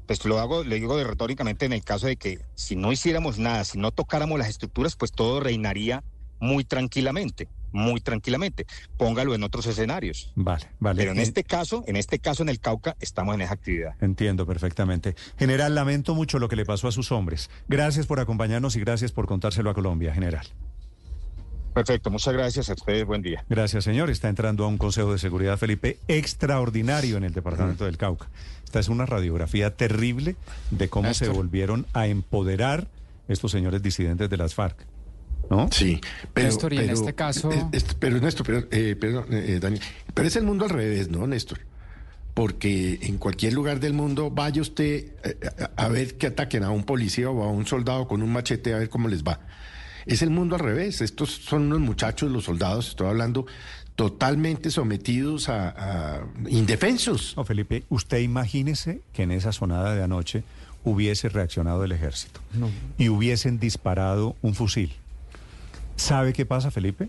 pues 0.06 0.24
lo 0.24 0.38
hago, 0.38 0.62
le 0.62 0.76
digo 0.76 0.96
de 0.96 1.02
retóricamente 1.02 1.66
en 1.66 1.72
el 1.72 1.82
caso 1.82 2.06
de 2.06 2.14
que 2.14 2.38
si 2.54 2.76
no 2.76 2.92
hiciéramos 2.92 3.40
nada, 3.40 3.64
si 3.64 3.76
no 3.76 3.90
tocáramos 3.90 4.38
las 4.38 4.48
estructuras, 4.48 4.94
pues 4.94 5.10
todo 5.10 5.40
reinaría 5.40 6.04
muy 6.38 6.62
tranquilamente, 6.62 7.48
muy 7.72 8.00
tranquilamente. 8.00 8.66
Póngalo 8.98 9.34
en 9.34 9.42
otros 9.42 9.66
escenarios. 9.66 10.32
Vale, 10.36 10.68
vale. 10.78 10.96
Pero 10.96 11.10
en 11.10 11.18
este 11.18 11.42
caso, 11.42 11.82
en 11.88 11.96
este 11.96 12.20
caso 12.20 12.44
en 12.44 12.50
el 12.50 12.60
Cauca, 12.60 12.94
estamos 13.00 13.34
en 13.34 13.40
esa 13.40 13.54
actividad. 13.54 13.96
Entiendo 14.00 14.46
perfectamente. 14.46 15.16
General, 15.36 15.74
lamento 15.74 16.14
mucho 16.14 16.38
lo 16.38 16.48
que 16.48 16.54
le 16.54 16.64
pasó 16.64 16.86
a 16.86 16.92
sus 16.92 17.10
hombres. 17.10 17.50
Gracias 17.66 18.06
por 18.06 18.20
acompañarnos 18.20 18.76
y 18.76 18.80
gracias 18.80 19.10
por 19.10 19.26
contárselo 19.26 19.70
a 19.70 19.74
Colombia, 19.74 20.14
general. 20.14 20.46
Perfecto, 21.74 22.10
muchas 22.10 22.34
gracias 22.34 22.68
a 22.68 22.74
ustedes, 22.74 23.06
buen 23.06 23.22
día. 23.22 23.44
Gracias, 23.48 23.84
señor. 23.84 24.10
Está 24.10 24.28
entrando 24.28 24.64
a 24.64 24.68
un 24.68 24.76
Consejo 24.76 25.12
de 25.12 25.18
Seguridad, 25.18 25.56
Felipe, 25.56 25.98
extraordinario 26.06 27.16
en 27.16 27.24
el 27.24 27.32
departamento 27.32 27.86
del 27.86 27.96
Cauca. 27.96 28.28
Esta 28.64 28.78
es 28.80 28.88
una 28.88 29.06
radiografía 29.06 29.74
terrible 29.74 30.36
de 30.70 30.88
cómo 30.88 31.12
se 31.14 31.28
volvieron 31.28 31.86
a 31.94 32.06
empoderar 32.06 32.86
estos 33.28 33.52
señores 33.52 33.82
disidentes 33.82 34.28
de 34.28 34.36
las 34.36 34.54
FARC. 34.54 34.76
¿No? 35.50 35.68
Sí, 35.72 36.00
pero, 36.32 36.46
Néstor, 36.48 36.72
y 36.72 36.78
en 36.78 36.90
este 36.90 37.14
caso- 37.14 37.50
eh, 37.52 37.64
es- 37.72 37.84
pero 37.98 38.18
Néstor, 38.20 38.46
pero, 38.46 38.66
eh, 38.70 38.96
perdón, 38.98 39.26
eh, 39.30 39.58
Daniel, 39.60 39.82
pero 40.14 40.28
es 40.28 40.36
el 40.36 40.44
mundo 40.44 40.64
al 40.64 40.70
revés, 40.70 41.08
¿no, 41.08 41.26
Néstor? 41.26 41.58
Porque 42.34 42.98
en 43.02 43.18
cualquier 43.18 43.52
lugar 43.52 43.80
del 43.80 43.92
mundo 43.92 44.30
vaya 44.30 44.62
usted 44.62 45.06
eh, 45.24 45.36
a, 45.76 45.84
a 45.84 45.88
ver 45.88 46.16
que 46.16 46.28
ataquen 46.28 46.62
a 46.64 46.70
un 46.70 46.84
policía 46.84 47.28
o 47.28 47.42
a 47.42 47.48
un 47.48 47.66
soldado 47.66 48.06
con 48.08 48.22
un 48.22 48.32
machete 48.32 48.72
a 48.72 48.78
ver 48.78 48.88
cómo 48.88 49.08
les 49.08 49.22
va. 49.24 49.40
Es 50.06 50.22
el 50.22 50.30
mundo 50.30 50.56
al 50.56 50.60
revés. 50.60 51.00
Estos 51.00 51.30
son 51.30 51.62
unos 51.64 51.80
muchachos, 51.80 52.30
los 52.30 52.44
soldados, 52.44 52.88
estoy 52.90 53.08
hablando, 53.08 53.46
totalmente 53.96 54.70
sometidos 54.70 55.48
a, 55.48 55.68
a 56.18 56.26
indefensos. 56.48 57.34
No, 57.36 57.44
Felipe, 57.44 57.84
usted 57.88 58.18
imagínese 58.20 59.02
que 59.12 59.22
en 59.22 59.30
esa 59.32 59.52
sonada 59.52 59.94
de 59.94 60.02
anoche 60.02 60.44
hubiese 60.84 61.28
reaccionado 61.28 61.84
el 61.84 61.92
ejército 61.92 62.40
y 62.98 63.08
hubiesen 63.08 63.58
disparado 63.60 64.34
un 64.42 64.54
fusil. 64.54 64.92
¿Sabe 65.96 66.32
qué 66.32 66.44
pasa, 66.46 66.70
Felipe? 66.70 67.08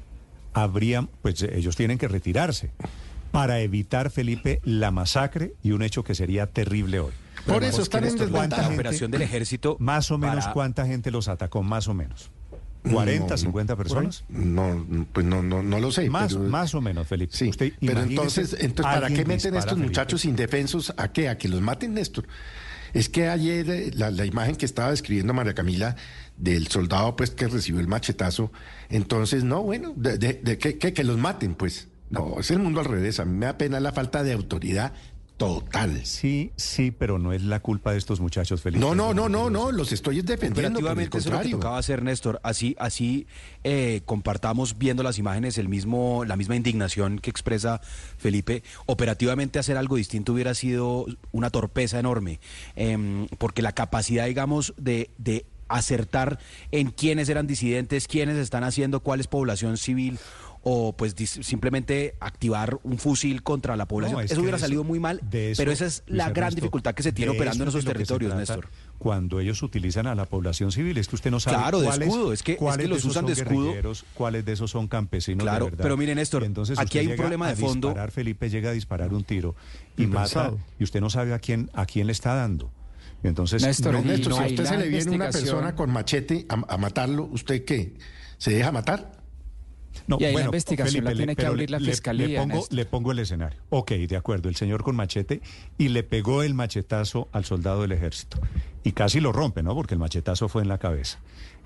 Habrían, 0.53 1.07
pues 1.21 1.41
ellos 1.41 1.75
tienen 1.75 1.97
que 1.97 2.07
retirarse 2.07 2.69
para 3.31 3.61
evitar, 3.61 4.11
Felipe, 4.11 4.61
la 4.63 4.91
masacre 4.91 5.53
y 5.63 5.71
un 5.71 5.81
hecho 5.81 6.03
que 6.03 6.13
sería 6.13 6.45
terrible 6.45 6.99
hoy. 6.99 7.13
Por 7.47 7.63
eso 7.63 7.81
están 7.81 8.03
en 8.03 8.11
¿cuánta 8.11 8.25
desventaja. 8.27 8.61
gente- 8.65 8.75
operación 8.75 9.09
del 9.11 9.21
ejército 9.23 9.75
Más 9.79 10.11
o 10.11 10.19
menos, 10.19 10.43
para- 10.43 10.53
¿cuánta 10.53 10.85
gente 10.85 11.09
los 11.09 11.27
atacó? 11.27 11.63
Más 11.63 11.87
o 11.87 11.95
menos. 11.95 12.29
¿40, 12.83 13.19
No, 13.19 13.27
no, 13.29 13.37
50 13.37 13.75
personas? 13.77 14.23
No, 14.29 14.85
pues 15.13 15.25
no, 15.25 15.41
no, 15.41 15.63
no 15.63 15.79
lo 15.79 15.91
sé. 15.91 16.09
Más, 16.09 16.33
pero- 16.33 16.45
más 16.49 16.75
o 16.75 16.81
menos, 16.81 17.07
Felipe. 17.07 17.35
Sí, 17.35 17.49
Usted 17.49 17.73
pero 17.79 18.01
entonces, 18.03 18.55
entonces 18.59 18.93
¿para 18.93 19.07
qué 19.09 19.23
meten 19.25 19.55
a 19.55 19.59
estos 19.59 19.73
Felipe. 19.73 19.87
muchachos 19.87 20.25
indefensos? 20.25 20.93
¿A 20.97 21.11
qué? 21.11 21.29
¿A 21.29 21.37
que 21.37 21.47
los 21.47 21.61
maten, 21.61 21.93
Néstor? 21.93 22.25
Es 22.93 23.09
que 23.09 23.27
ayer 23.29 23.95
la, 23.95 24.11
la 24.11 24.25
imagen 24.25 24.55
que 24.55 24.65
estaba 24.65 24.91
describiendo 24.91 25.33
María 25.33 25.53
Camila 25.55 25.95
del 26.37 26.67
soldado 26.67 27.15
pues 27.15 27.31
que 27.31 27.47
recibió 27.47 27.79
el 27.81 27.87
machetazo, 27.87 28.51
entonces, 28.89 29.43
no, 29.43 29.63
bueno, 29.63 29.93
de, 29.95 30.17
de- 30.17 30.33
de- 30.43 30.57
que, 30.57 30.77
que- 30.77 30.93
que 30.93 31.03
los 31.03 31.17
maten, 31.17 31.55
pues. 31.55 31.87
No, 32.09 32.35
es 32.39 32.51
el 32.51 32.59
mundo 32.59 32.79
al 32.79 32.85
revés. 32.85 33.19
A 33.19 33.25
mí 33.25 33.35
me 33.35 33.47
da 33.47 33.57
pena 33.57 33.79
la 33.79 33.91
falta 33.91 34.21
de 34.23 34.33
autoridad 34.33 34.93
total. 35.37 36.05
Sí, 36.05 36.51
sí, 36.55 36.91
pero 36.91 37.19
no 37.19 37.33
es 37.33 37.41
la 37.43 37.59
culpa 37.59 37.91
de 37.91 37.97
estos 37.97 38.19
muchachos, 38.19 38.61
Felipe. 38.61 38.79
No, 38.79 38.95
no, 38.95 39.13
no, 39.13 39.29
no, 39.29 39.49
no, 39.49 39.71
los 39.71 39.91
estoy 39.91 40.21
defendiendo. 40.21 40.79
Eso 40.79 41.17
es 41.17 41.25
lo 41.25 41.41
que 41.41 41.49
tocaba 41.49 41.77
hacer, 41.77 42.03
Néstor. 42.03 42.39
Así, 42.43 42.75
así 42.79 43.27
eh, 43.63 44.01
compartamos 44.05 44.77
viendo 44.77 45.03
las 45.03 45.17
imágenes 45.17 45.57
el 45.57 45.69
mismo, 45.69 46.23
la 46.25 46.35
misma 46.35 46.55
indignación 46.55 47.19
que 47.19 47.29
expresa 47.29 47.81
Felipe. 48.17 48.63
Operativamente 48.85 49.59
hacer 49.59 49.77
algo 49.77 49.95
distinto 49.95 50.33
hubiera 50.33 50.53
sido 50.53 51.05
una 51.31 51.49
torpeza 51.49 51.99
enorme, 51.99 52.39
em, 52.75 53.27
porque 53.37 53.61
la 53.61 53.73
capacidad, 53.73 54.25
digamos, 54.27 54.73
de, 54.77 55.09
de 55.17 55.45
acertar 55.67 56.39
en 56.71 56.91
quiénes 56.91 57.29
eran 57.29 57.47
disidentes, 57.47 58.07
quiénes 58.07 58.37
están 58.37 58.63
haciendo, 58.63 58.99
cuál 58.99 59.19
es 59.19 59.27
población 59.27 59.77
civil 59.77 60.19
o 60.65 60.93
pues 60.95 61.13
simplemente 61.17 62.15
activar 62.21 62.79
un 62.83 62.97
fusil 62.97 63.43
contra 63.43 63.75
la 63.75 63.85
población. 63.85 64.19
No, 64.19 64.21
es 64.21 64.31
eso 64.31 64.35
que 64.35 64.41
hubiera 64.41 64.55
de 64.55 64.59
eso- 64.59 64.65
salido 64.65 64.83
muy 64.85 64.99
mal, 64.99 65.19
de 65.29 65.51
eso, 65.51 65.59
pero 65.61 65.71
esa 65.73 65.85
es 65.85 66.03
la 66.07 66.29
gran 66.29 66.55
dificultad 66.55 66.93
que 66.95 67.03
se 67.03 67.11
tiene 67.11 67.33
de 67.33 67.37
operando 67.37 67.63
en 67.63 67.67
eso 67.67 67.77
esos 67.77 67.79
es 67.79 67.85
de 67.85 67.91
territorios, 67.93 68.33
Néstor. 68.35 68.69
Cuando 68.97 69.41
ellos 69.41 69.61
utilizan 69.61 70.07
a 70.07 70.15
la 70.15 70.25
población 70.25 70.71
civil, 70.71 70.97
es 70.97 71.09
que 71.09 71.15
usted 71.15 71.31
no 71.31 71.41
sabe 71.41 71.57
Claro, 71.57 71.79
de 71.81 71.87
cuáles, 71.87 72.07
escudo, 72.07 72.31
es 72.33 72.43
que- 72.43 72.53
es 72.53 72.77
que 72.77 72.87
los 72.87 72.99
esos 72.99 73.11
usan 73.11 73.25
de 73.25 73.33
escudo. 73.33 73.73
cuáles 74.13 74.45
de 74.45 74.53
esos 74.53 74.71
son 74.71 74.87
campesinos 74.87 75.43
Claro, 75.43 75.65
de 75.65 75.71
verdad. 75.71 75.83
pero 75.83 75.97
mire, 75.97 76.15
Néstor, 76.15 76.45
entonces 76.45 76.79
aquí 76.79 76.85
usted 76.85 76.99
hay 77.01 77.07
un 77.07 77.15
problema 77.17 77.49
de 77.49 77.55
fondo. 77.57 77.89
Disparar, 77.89 78.11
Felipe 78.11 78.49
llega 78.49 78.69
a 78.69 78.73
disparar 78.73 79.13
un 79.13 79.25
tiro 79.25 79.55
y 79.97 80.05
mata, 80.07 80.53
y 80.79 80.83
usted 80.85 81.01
no 81.01 81.09
sabe 81.09 81.33
a 81.33 81.39
quién, 81.39 81.69
a 81.73 81.85
quién 81.85 82.07
le 82.07 82.13
está 82.13 82.35
dando. 82.35 82.71
Entonces, 83.21 83.61
Néstor, 83.63 83.93
No, 83.95 84.01
Néstor, 84.01 84.29
no 84.31 84.37
si 84.37 84.43
a 84.43 84.47
usted 84.47 84.65
se 84.65 84.77
le 84.77 84.87
viene 84.87 85.11
una 85.11 85.29
persona 85.29 85.75
con 85.75 85.89
machete 85.91 86.45
a, 86.47 86.73
a 86.73 86.77
matarlo, 86.77 87.25
¿usted 87.25 87.65
qué? 87.65 87.93
¿Se 88.37 88.51
deja 88.51 88.71
matar? 88.71 89.22
No, 90.07 90.17
Y 90.19 90.25
ahí 90.25 90.31
la 90.31 90.33
bueno, 90.33 90.47
investigación 90.47 91.03
la 91.05 91.11
le- 91.11 91.15
tiene 91.17 91.35
que 91.35 91.45
abrir 91.45 91.69
la 91.69 91.79
le- 91.79 91.91
fiscalía, 91.91 92.27
Le 92.27 92.37
pongo, 92.39 92.55
Néstor. 92.55 92.73
le 92.77 92.85
pongo 92.85 93.11
el 93.11 93.19
escenario. 93.19 93.59
Ok, 93.69 93.91
de 93.91 94.15
acuerdo, 94.17 94.49
el 94.49 94.55
señor 94.55 94.83
con 94.83 94.95
machete 94.95 95.41
y 95.77 95.89
le 95.89 96.03
pegó 96.03 96.43
el 96.43 96.53
machetazo 96.53 97.27
al 97.31 97.45
soldado 97.45 97.81
del 97.83 97.91
ejército. 97.93 98.39
Y 98.83 98.91
casi 98.93 99.19
lo 99.19 99.31
rompe, 99.31 99.63
¿no? 99.63 99.73
Porque 99.75 99.93
el 99.93 99.99
machetazo 99.99 100.49
fue 100.49 100.61
en 100.61 100.67
la 100.67 100.77
cabeza. 100.77 101.19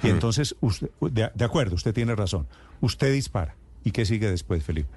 Y 0.03 0.09
entonces, 0.09 0.55
usted, 0.61 0.89
de, 1.01 1.31
de 1.33 1.45
acuerdo, 1.45 1.75
usted 1.75 1.93
tiene 1.93 2.15
razón. 2.15 2.47
Usted 2.81 3.11
dispara. 3.13 3.55
¿Y 3.83 3.91
qué 3.91 4.05
sigue 4.05 4.29
después, 4.29 4.63
Felipe? 4.63 4.89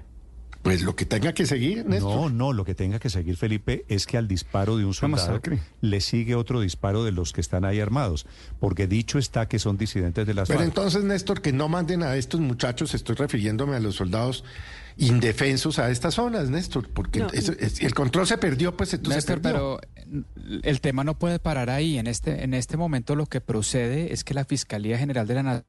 Pues 0.62 0.82
lo 0.82 0.94
que 0.94 1.06
tenga 1.06 1.32
que 1.32 1.46
seguir, 1.46 1.86
Néstor. 1.86 2.14
No, 2.14 2.28
no, 2.28 2.52
lo 2.52 2.64
que 2.66 2.74
tenga 2.74 2.98
que 2.98 3.08
seguir 3.08 3.36
Felipe 3.36 3.84
es 3.88 4.06
que 4.06 4.18
al 4.18 4.28
disparo 4.28 4.76
de 4.76 4.84
un 4.84 4.92
soldado 4.92 5.40
le 5.80 6.00
sigue 6.02 6.34
otro 6.34 6.60
disparo 6.60 7.02
de 7.02 7.12
los 7.12 7.32
que 7.32 7.40
están 7.40 7.64
ahí 7.64 7.80
armados, 7.80 8.26
porque 8.58 8.86
dicho 8.86 9.18
está 9.18 9.48
que 9.48 9.58
son 9.58 9.78
disidentes 9.78 10.26
de 10.26 10.34
las 10.34 10.48
Pero 10.48 10.58
FARC. 10.60 10.68
entonces, 10.68 11.02
Néstor, 11.04 11.40
que 11.40 11.52
no 11.54 11.68
manden 11.68 12.02
a 12.02 12.14
estos 12.16 12.40
muchachos, 12.40 12.92
estoy 12.94 13.16
refiriéndome 13.16 13.74
a 13.76 13.80
los 13.80 13.94
soldados 13.96 14.44
indefensos 14.98 15.78
a 15.78 15.90
estas 15.90 16.14
zonas, 16.14 16.50
Néstor, 16.50 16.88
porque 16.90 17.20
No. 17.20 17.28
es- 17.32 17.80
el 17.80 17.94
control 17.94 18.26
se 18.26 18.36
perdió, 18.36 18.76
pues 18.76 18.92
entonces 18.92 19.24
se 19.24 19.32
Néstor, 19.34 19.42
perdió. 19.42 19.80
pero 19.94 20.60
el 20.62 20.80
tema 20.82 21.04
no 21.04 21.18
puede 21.18 21.38
parar 21.38 21.70
ahí. 21.70 21.96
En 21.96 22.06
este, 22.06 22.44
en 22.44 22.52
este 22.52 22.76
momento 22.76 23.16
lo 23.16 23.24
que 23.26 23.40
procede 23.40 24.12
es 24.12 24.24
que 24.24 24.34
la 24.34 24.44
Fiscalía 24.44 24.98
General 24.98 25.26
de 25.26 25.34
la 25.34 25.42
Nación 25.42 25.64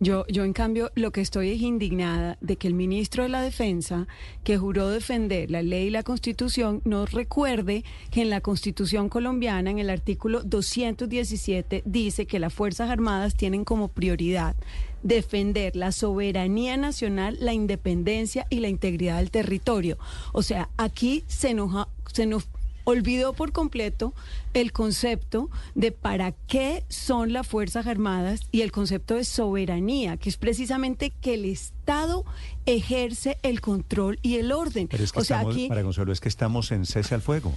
Yo, 0.00 0.26
yo, 0.26 0.44
en 0.44 0.52
cambio, 0.52 0.90
lo 0.96 1.12
que 1.12 1.20
estoy 1.20 1.50
es 1.50 1.62
indignada 1.62 2.36
de 2.40 2.56
que 2.56 2.66
el 2.66 2.74
ministro 2.74 3.22
de 3.22 3.28
la 3.28 3.42
Defensa, 3.42 4.06
que 4.42 4.58
juró 4.58 4.88
defender 4.88 5.50
la 5.50 5.62
ley 5.62 5.86
y 5.86 5.90
la 5.90 6.02
Constitución, 6.02 6.82
nos 6.84 7.12
recuerde 7.12 7.84
que 8.10 8.22
en 8.22 8.30
la 8.30 8.40
Constitución 8.40 9.08
colombiana, 9.08 9.70
en 9.70 9.78
el 9.78 9.90
artículo 9.90 10.42
217, 10.42 11.82
dice 11.86 12.26
que 12.26 12.38
las 12.38 12.52
Fuerzas 12.52 12.90
Armadas 12.90 13.34
tienen 13.34 13.64
como 13.64 13.88
prioridad 13.88 14.56
defender 15.04 15.76
la 15.76 15.92
soberanía 15.92 16.76
nacional, 16.76 17.36
la 17.38 17.52
independencia 17.52 18.46
y 18.50 18.60
la 18.60 18.68
integridad 18.68 19.18
del 19.18 19.30
territorio. 19.30 19.98
O 20.32 20.42
sea, 20.42 20.70
aquí 20.76 21.22
se 21.28 21.54
nos, 21.54 21.86
se 22.12 22.26
nos 22.26 22.48
olvidó 22.84 23.32
por 23.32 23.52
completo 23.52 24.14
el 24.52 24.72
concepto 24.72 25.50
de 25.74 25.90
para 25.92 26.32
qué 26.32 26.84
son 26.88 27.32
las 27.32 27.46
Fuerzas 27.46 27.86
Armadas 27.86 28.40
y 28.52 28.62
el 28.62 28.72
concepto 28.72 29.14
de 29.14 29.24
soberanía, 29.24 30.16
que 30.16 30.28
es 30.28 30.36
precisamente 30.36 31.10
que 31.10 31.34
el 31.34 31.44
Estado 31.44 32.24
ejerce 32.66 33.38
el 33.42 33.60
control 33.60 34.18
y 34.22 34.36
el 34.36 34.52
orden. 34.52 34.88
Pero 34.88 35.02
es 35.02 35.12
que 35.12 35.20
o 35.20 35.24
sea, 35.24 35.38
estamos, 35.38 35.56
aquí 35.56 35.68
Consuelo, 35.68 36.12
es 36.12 36.20
que 36.20 36.28
estamos 36.28 36.70
en 36.72 36.86
cese 36.86 37.14
al 37.14 37.22
fuego. 37.22 37.52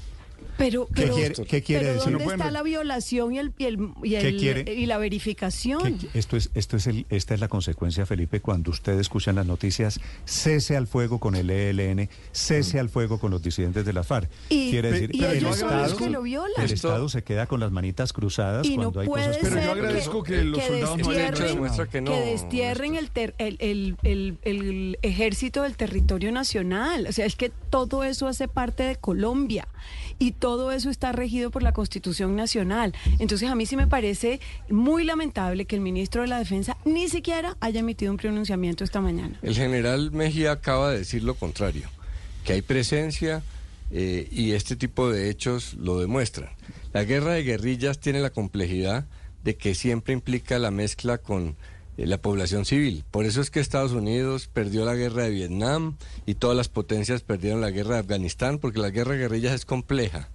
Pero, 0.58 0.88
¿Qué 0.88 1.04
pero, 1.04 1.16
quiere- 1.16 1.36
qué 1.48 1.62
quiere 1.62 1.82
pero 1.86 1.94
decir? 1.96 2.12
¿dónde 2.14 2.26
No 2.26 2.32
está 2.32 2.52
la 2.52 2.64
violación 2.64 3.34
y 3.34 3.40
el, 3.40 3.54
y 3.58 3.66
el- 3.66 3.80
y 4.04 4.10
¿Qué 4.12 4.28
el- 4.28 4.38
quiere? 4.38 4.74
y 4.74 4.86
la 4.86 4.98
verificación? 4.98 5.98
Que- 6.00 6.10
Esto 6.18 6.36
es, 6.38 6.50
esto 6.56 6.78
es 6.78 6.88
el, 6.88 7.06
esta 7.10 7.34
es 7.34 7.40
la 7.40 7.48
consecuencia, 7.48 8.06
Felipe, 8.06 8.42
cuando 8.42 8.72
ustedes 8.72 9.02
escuchan 9.02 9.36
las 9.36 9.46
noticias, 9.46 10.00
cese 10.26 10.76
al 10.76 10.88
fuego 10.88 11.20
con 11.20 11.36
el 11.36 11.50
ELN, 11.50 12.10
cese 12.32 12.80
al 12.80 12.90
fuego 12.90 13.20
con 13.20 13.32
los 13.32 13.42
disidentes 13.42 13.86
de 13.86 13.94
la 13.94 14.04
FARC. 14.04 14.30
Y- 14.50 14.72
Quiere 14.72 14.92
decir, 14.92 15.12
y 15.14 15.24
el 15.24 15.38
ellos 15.38 15.58
son 15.58 15.70
los 15.72 15.82
Estado- 15.92 15.98
que 15.98 16.10
lo 16.10 16.22
violan. 16.24 16.52
El 16.66 16.72
Estado 16.72 17.10
se 17.10 17.24
queda 17.24 17.46
con 17.48 17.60
las 17.60 17.72
manitas 17.72 18.12
cruzadas 18.14 18.66
Y 18.66 18.78
no 18.78 18.84
cuando 18.92 19.00
hay 19.02 19.08
puede 19.08 19.28
cosas 19.28 19.38
Pero 19.44 19.62
yo 19.62 19.72
agradezco 19.72 20.24
que 20.24 20.44
los 20.44 20.64
soldados 20.64 20.98
no 21.00 21.10
hayan 21.10 21.22
hecho 21.22 21.30
destierren, 21.30 21.54
demuestra 21.56 21.86
que, 21.86 21.92
que 21.92 22.02
no, 22.02 22.12
destierren 22.12 22.96
el, 22.96 23.10
ter- 23.12 23.36
el, 23.38 23.58
el- 23.60 23.96
el- 24.04 24.38
el 24.44 25.00
ejército 25.02 25.62
del 25.64 25.76
territorio 25.78 26.32
nacional. 26.32 27.06
O 27.08 27.12
sea, 27.12 27.26
es 27.26 27.36
que 27.36 27.52
todo 27.70 28.04
eso 28.04 28.28
hace 28.28 28.48
parte 28.48 28.84
de 28.84 28.96
Colombia 28.96 29.68
y 30.20 30.32
todo 30.32 30.72
eso 30.72 30.90
está 30.90 31.12
regido 31.12 31.52
por 31.52 31.64
la 31.64 31.74
Constitución 31.74 32.36
Nacional. 32.36 32.94
Entonces, 33.20 33.50
a 33.50 33.56
mí 33.56 33.66
sí 33.66 33.76
me 33.76 33.88
parece 33.88 34.40
muy 34.70 35.04
lamentable 35.04 35.66
que 35.66 35.76
el 35.76 35.82
ministro 35.82 36.22
de 36.22 36.28
la 36.28 36.40
Defensa 36.40 36.78
ni 36.86 37.08
siquiera 37.08 37.58
haya 37.60 37.80
emitido 37.80 38.12
un 38.12 38.18
pronunciamiento 38.18 38.84
esta 38.84 39.02
mañana. 39.02 39.38
El 39.42 39.56
general 39.56 40.12
Mejía 40.12 40.52
acaba 40.52 40.92
de 40.92 41.00
decir 41.00 41.24
lo 41.24 41.36
contrario, 41.36 41.90
que 42.44 42.54
hay 42.54 42.62
presencia 42.62 43.44
eh, 43.92 44.28
y 44.32 44.52
este 44.52 44.76
tipo 44.76 45.10
de 45.10 45.30
hechos 45.30 45.76
lo 45.76 46.00
demuestran. 46.00 46.50
La 46.94 47.04
guerra 47.04 47.34
de 47.34 47.44
guerrillas 47.44 48.00
tiene 48.00 48.20
la 48.20 48.32
complejidad 48.32 49.06
de 49.44 49.56
que 49.56 49.76
siempre 49.76 50.14
implica 50.14 50.60
la 50.60 50.72
mezcla 50.72 51.20
con 51.20 51.56
la 52.06 52.22
población 52.22 52.66
civil. 52.66 53.04
Por 53.10 53.26
eso 53.26 53.42
es 53.42 53.50
que 53.50 53.60
Estados 53.60 53.92
Unidos 53.92 54.48
perdió 54.48 54.86
la 54.86 54.94
guerra 54.94 55.24
de 55.24 55.32
Vietnam 55.32 55.98
y 56.26 56.36
todas 56.36 56.56
las 56.56 56.70
potencias 56.70 57.22
perdieron 57.22 57.62
la 57.62 57.72
guerra 57.72 57.96
de 57.96 58.02
Afganistán, 58.02 58.60
porque 58.60 58.80
la 58.80 58.92
guerra 58.92 59.14
de 59.14 59.20
guerrillas 59.20 59.54
es 59.54 59.66
compleja. 59.66 60.30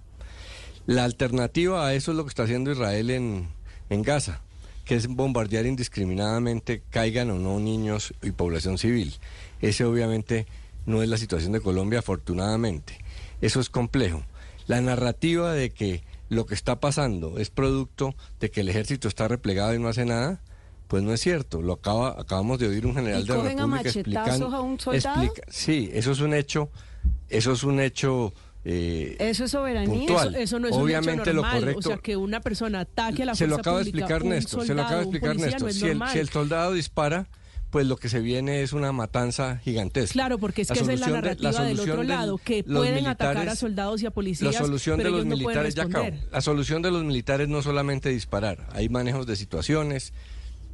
La 0.85 1.05
alternativa 1.05 1.87
a 1.87 1.93
eso 1.93 2.11
es 2.11 2.17
lo 2.17 2.25
que 2.25 2.29
está 2.29 2.43
haciendo 2.43 2.71
Israel 2.71 3.09
en, 3.09 3.47
en 3.89 4.01
Gaza, 4.01 4.41
que 4.83 4.95
es 4.95 5.07
bombardear 5.07 5.65
indiscriminadamente, 5.65 6.83
caigan 6.89 7.31
o 7.31 7.39
no 7.39 7.59
niños 7.59 8.13
y 8.21 8.31
población 8.31 8.77
civil. 8.77 9.15
Ese 9.61 9.85
obviamente 9.85 10.45
no 10.85 11.01
es 11.01 11.07
la 11.07 11.17
situación 11.17 11.53
de 11.53 11.61
Colombia, 11.61 11.99
afortunadamente. 11.99 12.99
Eso 13.41 13.61
es 13.61 13.69
complejo. 13.69 14.23
La 14.67 14.81
narrativa 14.81 15.53
de 15.53 15.69
que 15.69 16.03
lo 16.29 16.45
que 16.45 16.55
está 16.55 16.79
pasando 16.79 17.37
es 17.37 17.49
producto 17.49 18.15
de 18.39 18.51
que 18.51 18.61
el 18.61 18.69
ejército 18.69 19.07
está 19.07 19.27
replegado 19.27 19.73
y 19.73 19.79
no 19.79 19.87
hace 19.87 20.05
nada, 20.05 20.41
pues 20.87 21.03
no 21.03 21.13
es 21.13 21.21
cierto. 21.21 21.61
Lo 21.61 21.73
acaba, 21.73 22.15
acabamos 22.19 22.59
de 22.59 22.67
oír 22.67 22.85
un 22.85 22.93
general 22.95 23.21
¿Y 23.21 23.27
de 23.27 23.29
la 23.29 23.43
República 23.43 23.81
explicando. 23.89 24.47
a 24.55 24.61
un 24.61 24.79
soldado? 24.79 25.23
explica- 25.23 25.47
sí, 25.51 25.89
eso 25.93 26.11
es 26.11 26.19
un 26.19 26.33
hecho, 26.33 26.69
eso 27.29 27.51
es 27.53 27.63
un 27.63 27.79
hecho. 27.79 28.33
eh, 28.65 29.17
Eso 29.19 29.43
es 29.43 29.51
soberanía. 29.51 30.03
Eso, 30.05 30.29
eso 30.29 30.59
no 30.59 30.67
es 30.69 30.73
Obviamente 30.75 31.11
un 31.11 31.17
lo 31.17 31.23
hecho 31.23 31.33
normal. 31.41 31.59
correcto- 31.59 31.79
O 31.79 31.81
sea, 31.81 31.97
que 31.97 32.15
una 32.15 32.39
persona 32.39 32.79
ataque 32.81 33.23
a 33.23 33.25
la 33.25 33.35
se 33.35 33.45
lo 33.47 33.55
acaba 33.55 33.77
de 33.79 33.83
explicar 33.83 34.23
Néstor, 34.23 34.65
se 34.65 34.73
lo 34.73 34.81
acaba 34.83 34.97
de 34.99 35.03
explicar 35.03 35.35
Néstor. 35.35 35.61
no 35.63 35.69
si, 35.73 35.81
el, 35.85 35.87
normal. 35.97 36.09
si 36.13 36.19
el 36.19 36.29
soldado 36.29 36.71
dispara, 36.73 37.27
pues 37.71 37.87
lo 37.87 37.97
que 37.97 38.07
se 38.07 38.21
viene 38.21 38.61
es 38.61 38.71
una 38.71 38.91
matanza 38.93 39.57
gigantesca. 39.57 40.13
Claro, 40.13 40.37
porque 40.37 40.61
es 40.61 40.67
que 40.69 40.75
esa 40.79 40.81
es 40.93 40.99
la 40.99 41.07
solución 41.07 41.21
de- 41.23 41.27
narrativa 41.43 41.65
del 41.65 41.79
otro 41.79 42.03
lado, 42.03 42.37
que 42.37 42.63
pueden 42.63 43.05
atacar 43.07 43.31
a 43.31 43.39
militares- 43.39 43.59
soldados 43.59 44.01
y 44.01 44.05
a 44.05 44.11
policías, 44.11 44.53
La 44.53 44.59
solución 44.59 44.95
pero 44.97 45.09
de 45.09 45.11
los 45.11 45.25
ellos 45.25 45.29
no 45.31 45.37
militares 45.43 45.75
ya 45.75 45.83
acabó. 45.83 46.03
responder. 46.05 46.31
La 46.31 46.41
solución 46.41 46.81
de 46.83 46.91
los 46.91 47.03
militares 47.03 47.49
no 47.49 47.61
solamente 47.63 48.09
disparar, 48.09 48.65
hay 48.71 48.87
manejos 48.89 49.25
de 49.27 49.35
situaciones, 49.35 50.13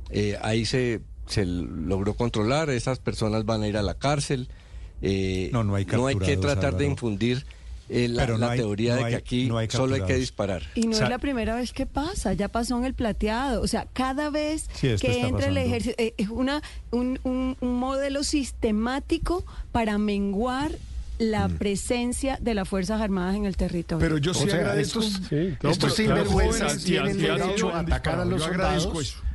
eh, 0.10 0.38
ahí 0.42 0.66
se, 0.66 1.02
se 1.28 1.46
logró 1.46 2.14
controlar, 2.16 2.70
esas 2.70 3.00
personas 3.00 3.46
van 3.46 3.64
a 3.64 3.68
ir 3.68 3.78
a 3.78 3.82
la 3.82 3.94
cárcel. 3.94 4.50
eh, 5.02 5.50
No, 5.54 5.64
no 5.64 5.76
hay 5.76 5.86
que 5.86 6.38
tratar 6.38 6.76
de 6.78 6.86
infundir 6.86 7.46
eh, 7.92 8.08
la, 8.08 8.28
no 8.28 8.38
la 8.38 8.52
hay- 8.52 8.60
teoría 8.60 8.96
no 8.98 9.04
de 9.06 9.10
que 9.10 9.16
aquí 9.16 9.48
no 9.48 9.58
hay 9.58 9.68
solo 9.70 9.96
hay 9.96 10.02
que 10.02 10.16
disparar. 10.16 10.62
Y 10.76 10.86
no 10.88 10.92
es 10.94 11.00
la 11.10 11.18
primera 11.18 11.56
vez 11.56 11.74
que 11.74 11.86
pasa, 11.88 12.34
ya 12.34 12.48
pasó 12.48 12.78
en 12.78 12.86
el 12.86 12.94
plateado. 12.94 13.62
O 13.64 13.68
sea, 13.68 13.88
cada 13.94 14.30
vez 14.30 14.70
Sí, 14.74 14.90
que 15.02 15.22
entra 15.22 15.48
el 15.48 15.58
ejército, 15.58 15.96
eh, 15.98 16.14
es 16.18 16.30
una, 16.30 16.62
un, 16.92 17.20
un- 17.24 17.58
un 17.62 17.80
modelo 17.80 18.24
sistemático 18.24 19.44
para 19.72 19.98
menguar 19.98 20.72
la 21.18 21.48
Mm. 21.48 21.58
presencia 21.58 22.38
de 22.40 22.54
las 22.54 22.70
Fuerzas 22.70 23.02
Armadas 23.02 23.36
en 23.36 23.46
el 23.46 23.58
territorio. 23.58 24.00
Pero 24.00 24.18
yo 24.20 24.34
sí 24.34 24.44
O 24.46 24.48
sea, 24.48 24.56
agradezco. 24.60 25.00
estos, 25.02 25.28
Sí, 25.28 25.36
estos 25.36 25.78
claro, 25.80 25.96
sinvergüenzas 25.96 26.62
jóvenes, 26.62 26.84
tienen 26.86 27.18
derecho 27.18 27.70
a 27.74 27.80
atacar 27.80 28.20
a 28.20 28.26
los 28.26 28.40
Yo 28.40 28.46
agradezco 28.48 28.84
soldados. 28.94 29.08
eso. 29.16 29.29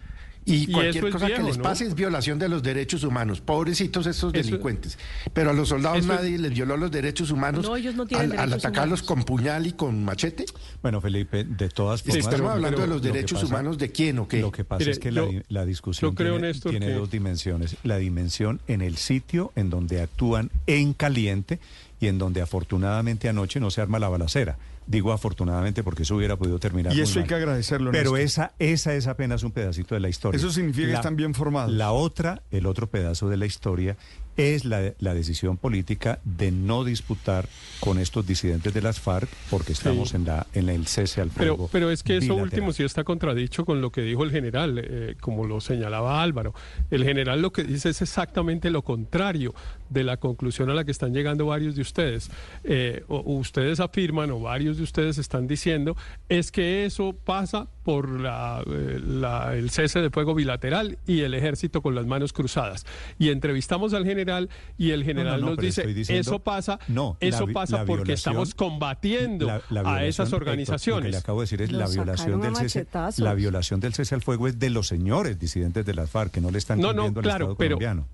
Y, 0.46 0.64
Y 0.64 0.72
cualquier 0.72 1.10
cosa 1.10 1.26
que 1.28 1.42
les 1.42 1.56
¿no? 1.56 1.62
pase 1.62 1.86
es 1.86 1.94
violación 1.94 2.38
de 2.38 2.50
los 2.50 2.62
derechos 2.62 3.02
humanos. 3.02 3.40
Pobrecitos 3.40 4.06
estos 4.06 4.30
delincuentes. 4.32 4.98
Pero 5.32 5.50
a 5.50 5.52
los 5.54 5.70
soldados 5.70 5.98
eso- 6.00 6.08
nadie 6.08 6.36
les 6.38 6.52
violó 6.52 6.76
los 6.76 6.90
derechos 6.90 7.30
humanos 7.30 7.64
No, 7.66 7.76
ellos 7.76 7.94
no 7.94 8.04
tienen 8.06 8.38
al, 8.38 8.52
atacarlos 8.52 9.00
humanos. 9.00 9.02
con 9.02 9.22
puñal 9.24 9.66
y 9.66 9.72
con 9.72 10.04
machete. 10.04 10.44
Bueno, 10.82 11.00
Felipe, 11.00 11.44
de 11.44 11.68
todas 11.70 12.00
Sí, 12.00 12.10
formas... 12.10 12.26
estamos 12.26 12.52
hablando 12.52 12.80
de 12.82 12.86
los 12.88 12.96
lo 12.96 13.02
derechos 13.12 13.40
pasa- 13.40 13.46
humanos 13.54 13.78
de 13.78 13.90
quién 13.90 14.18
o 14.18 14.28
qué. 14.28 14.40
Lo 14.40 14.52
que 14.52 14.64
pasa 14.64 14.80
Mire, 14.80 14.90
es 14.92 14.98
que 14.98 15.12
la, 15.12 15.22
yo- 15.30 15.40
la 15.48 15.64
discusión 15.64 16.14
creo, 16.14 16.38
tiene, 16.38 16.52
tiene 16.52 16.86
que- 16.88 16.92
dos 16.92 17.10
dimensiones. 17.10 17.76
La 17.82 17.96
dimensión 17.96 18.60
en 18.68 18.82
el 18.82 18.96
sitio 18.98 19.50
en 19.56 19.70
donde 19.70 20.02
actúan 20.02 20.50
en 20.66 20.92
caliente 20.92 21.58
y 22.00 22.08
en 22.08 22.18
donde 22.18 22.42
afortunadamente 22.42 23.30
anoche 23.30 23.60
no 23.60 23.70
se 23.70 23.80
arma 23.80 23.98
la 23.98 24.10
balacera. 24.10 24.58
Digo 24.86 25.12
afortunadamente 25.12 25.82
porque 25.82 26.02
eso 26.02 26.14
hubiera 26.16 26.36
podido 26.36 26.58
terminar 26.58 26.92
Y 26.92 26.96
muy 26.96 27.02
eso 27.04 27.14
hay 27.18 27.22
mal. 27.22 27.28
que 27.28 27.34
agradecerlo. 27.36 27.90
Pero 27.90 28.12
Néstor. 28.12 28.20
esa, 28.20 28.52
esa 28.58 28.94
es 28.94 29.06
apenas 29.06 29.42
un 29.42 29.50
pedacito 29.52 29.94
de 29.94 30.00
la 30.00 30.08
historia. 30.10 30.36
Eso 30.36 30.50
significa 30.50 30.88
que 30.88 30.94
están 30.94 31.16
bien 31.16 31.32
formados. 31.34 31.72
La 31.72 31.92
otra, 31.92 32.42
el 32.50 32.66
otro 32.66 32.86
pedazo 32.88 33.28
de 33.28 33.36
la 33.38 33.46
historia, 33.46 33.96
es 34.36 34.64
la, 34.64 34.92
la 34.98 35.14
decisión 35.14 35.56
política 35.56 36.18
de 36.24 36.50
no 36.50 36.84
disputar 36.84 37.48
con 37.80 37.98
estos 37.98 38.26
disidentes 38.26 38.72
de 38.74 38.82
las 38.82 39.00
FARC 39.00 39.28
porque 39.50 39.72
estamos 39.72 40.14
en, 40.14 40.24
la, 40.24 40.46
en 40.54 40.68
el 40.68 40.86
cese 40.86 41.20
al 41.20 41.30
fuego. 41.30 41.56
Pero, 41.56 41.68
pero 41.70 41.90
es 41.90 42.02
que 42.02 42.16
eso 42.16 42.34
último 42.34 42.72
sí 42.72 42.82
está 42.82 43.04
contradicho 43.04 43.64
con 43.64 43.80
lo 43.80 43.90
que 43.90 44.02
dijo 44.02 44.24
el 44.24 44.30
general, 44.30 44.80
eh, 44.82 45.16
como 45.20 45.46
lo 45.46 45.60
señalaba 45.60 46.22
Álvaro. 46.22 46.54
El 46.90 47.04
general 47.04 47.42
lo 47.42 47.52
que 47.52 47.64
dice 47.64 47.90
es 47.90 48.02
exactamente 48.02 48.70
lo 48.70 48.82
contrario 48.82 49.54
de 49.90 50.04
la 50.04 50.16
conclusión 50.16 50.70
a 50.70 50.74
la 50.74 50.84
que 50.84 50.90
están 50.90 51.12
llegando 51.12 51.46
varios 51.46 51.74
de 51.76 51.82
ustedes. 51.82 52.30
Eh, 52.64 53.04
o 53.08 53.20
ustedes 53.34 53.80
afirman, 53.80 54.30
o 54.30 54.40
varios 54.40 54.76
de 54.76 54.82
ustedes 54.82 55.18
están 55.18 55.46
diciendo, 55.46 55.96
es 56.28 56.50
que 56.50 56.84
eso 56.84 57.14
pasa 57.24 57.68
por 57.84 58.18
la, 58.20 58.62
eh, 58.66 58.98
la- 59.04 59.54
el 59.54 59.70
cese 59.70 60.00
de 60.00 60.10
fuego 60.10 60.34
bilateral 60.34 60.98
y 61.06 61.20
el 61.20 61.34
ejército 61.34 61.82
con 61.82 61.94
las 61.94 62.06
manos 62.06 62.32
cruzadas. 62.32 62.86
Y 63.18 63.28
entrevistamos 63.28 63.94
al 63.94 64.04
general 64.04 64.48
y 64.78 64.90
el 64.90 65.04
general 65.04 65.40
no, 65.40 65.50
nos 65.50 65.58
dice, 65.58 65.86
diciendo- 65.86 66.20
eso 66.22 66.38
pasa, 66.40 66.78
No, 66.88 67.16
eso 67.20 67.46
pasa 67.52 67.78
la 67.78 67.84
porque 67.84 68.14
estamos 68.14 68.54
combatiendo 68.54 69.46
La- 69.46 69.62
la 69.70 69.94
a 69.96 70.04
esas 70.06 70.28
Héctor, 70.28 70.42
organizaciones. 70.42 71.04
lo 71.04 71.06
que 71.08 71.10
le 71.12 71.16
acabo 71.18 71.40
de 71.40 71.44
decir 71.44 71.62
es 71.62 71.72
la 71.72 71.86
violación 71.86 72.40
del 72.40 72.56
cese. 72.56 72.86
La 73.18 73.34
violación 73.34 73.80
del 73.80 73.94
cese 73.94 74.14
al 74.14 74.22
fuego 74.22 74.48
es 74.48 74.58
de 74.58 74.70
los 74.70 74.88
señores 74.88 75.38
disidentes 75.38 75.84
de 75.84 75.94
las 75.94 76.10
FARC 76.10 76.32
que 76.32 76.40
no 76.40 76.50
le 76.50 76.58
están 76.58 76.80
cumpliendo 76.80 77.20
al 77.20 77.22
claro, 77.24 77.44
Estado 77.44 77.56
pero- 77.56 77.76
colombiano. 77.76 78.06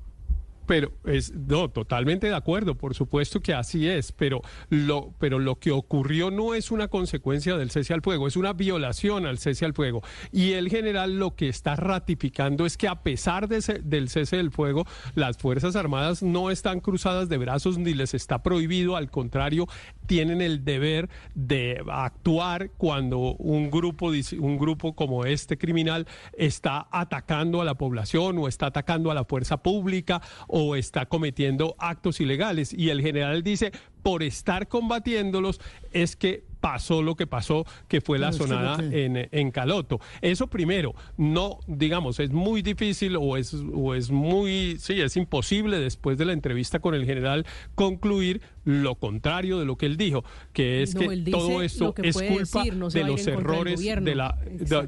Pero 0.70 0.92
es 1.04 1.35
no 1.35 1.69
totalmente 1.69 2.28
de 2.28 2.35
acuerdo, 2.36 2.76
por 2.76 2.94
supuesto 2.94 3.40
que 3.40 3.53
así 3.53 3.88
es, 3.88 4.12
pero 4.12 4.40
lo 4.69 5.12
pero 5.19 5.40
lo 5.40 5.56
que 5.58 5.72
ocurrió 5.72 6.31
no 6.31 6.54
es 6.54 6.70
una 6.70 6.86
consecuencia 6.86 7.56
del 7.56 7.72
cese 7.72 7.92
al 7.92 8.03
fuego, 8.03 8.28
es 8.28 8.36
una 8.36 8.53
violación 8.53 9.26
al 9.26 9.38
cese 9.38 9.65
al 9.65 9.74
fuego. 9.74 10.01
Y 10.31 10.53
el 10.53 10.69
general 10.69 11.19
lo 11.19 11.35
que 11.35 11.49
está 11.49 11.74
ratificando 11.74 12.67
es 12.67 12.76
que 12.76 12.86
a 12.86 13.03
pesar 13.03 13.49
de 13.49 13.56
ese- 13.56 13.81
del 13.83 14.08
cese 14.10 14.36
del 14.36 14.53
fuego, 14.53 14.86
las 15.17 15.38
Fuerzas 15.38 15.74
Armadas 15.74 16.22
no 16.22 16.53
están 16.53 16.78
cruzadas 16.78 17.28
de 17.28 17.38
brazos 17.38 17.76
ni 17.76 17.92
les 17.92 18.15
está 18.15 18.44
prohibido, 18.44 18.94
al 18.94 19.10
contrario, 19.10 19.67
tienen 20.06 20.40
el 20.40 20.65
deber 20.65 21.08
de 21.35 21.83
actuar 21.88 22.70
cuando 22.76 23.19
un 23.19 23.72
grupo 23.72 24.12
un 24.38 24.56
grupo 24.56 24.94
como 24.94 25.24
este 25.24 25.58
criminal 25.58 26.06
está 26.38 26.86
atacando 26.92 27.60
a 27.60 27.65
la 27.65 27.74
población 27.74 28.38
o 28.38 28.47
está 28.47 28.67
atacando 28.67 29.10
a 29.10 29.15
la 29.15 29.24
fuerza 29.24 29.56
pública 29.65 30.22
está 30.76 31.07
cometiendo 31.07 31.75
actos 31.78 32.21
ilegales. 32.21 32.73
Y 32.73 32.91
el 32.91 33.01
general 33.01 33.43
dice, 33.43 33.73
por 34.03 34.23
estar 34.23 34.69
combatiéndolos 34.69 35.60
es 35.93 36.17
que 36.17 36.49
pasó 36.60 37.03
lo 37.03 37.17
que 37.17 37.26
pasó, 37.26 37.65
que 37.89 38.01
fue 38.01 38.19
la 38.19 38.33
sonada 38.33 38.78
en, 38.83 39.28
en 39.31 39.51
Caloto. 39.51 40.01
Eso 40.21 40.47
primero, 40.47 40.94
no, 41.17 41.59
digamos, 41.67 42.21
es 42.21 42.31
muy 42.31 42.62
difícil 42.62 43.17
o 43.17 43.37
es, 43.37 43.55
o 43.55 43.94
es 43.94 44.10
muy, 44.10 44.76
sí, 44.78 45.01
es 45.01 45.17
imposible 45.17 45.78
después 45.78 46.19
de 46.19 46.25
la 46.26 46.33
entrevista 46.33 46.81
con 46.81 46.94
el 46.94 47.05
general 47.05 47.47
concluir 47.75 48.41
lo 48.65 48.94
contrario 48.97 49.59
de 49.59 49.65
lo 49.65 49.76
que 49.76 49.87
él 49.87 49.97
dijo, 49.97 50.23
que 50.53 50.83
es 50.83 50.94
No, 50.94 51.09
que 51.09 51.31
todo 51.31 51.62
esto 51.62 51.94
que 51.94 52.09
es 52.09 52.17
culpa 52.17 52.59
decir, 52.59 52.76
no 52.76 52.91
se 52.91 52.99
de 52.99 53.05
los 53.07 53.26
errores 53.26 53.81
de 53.81 54.15
la 54.15 54.39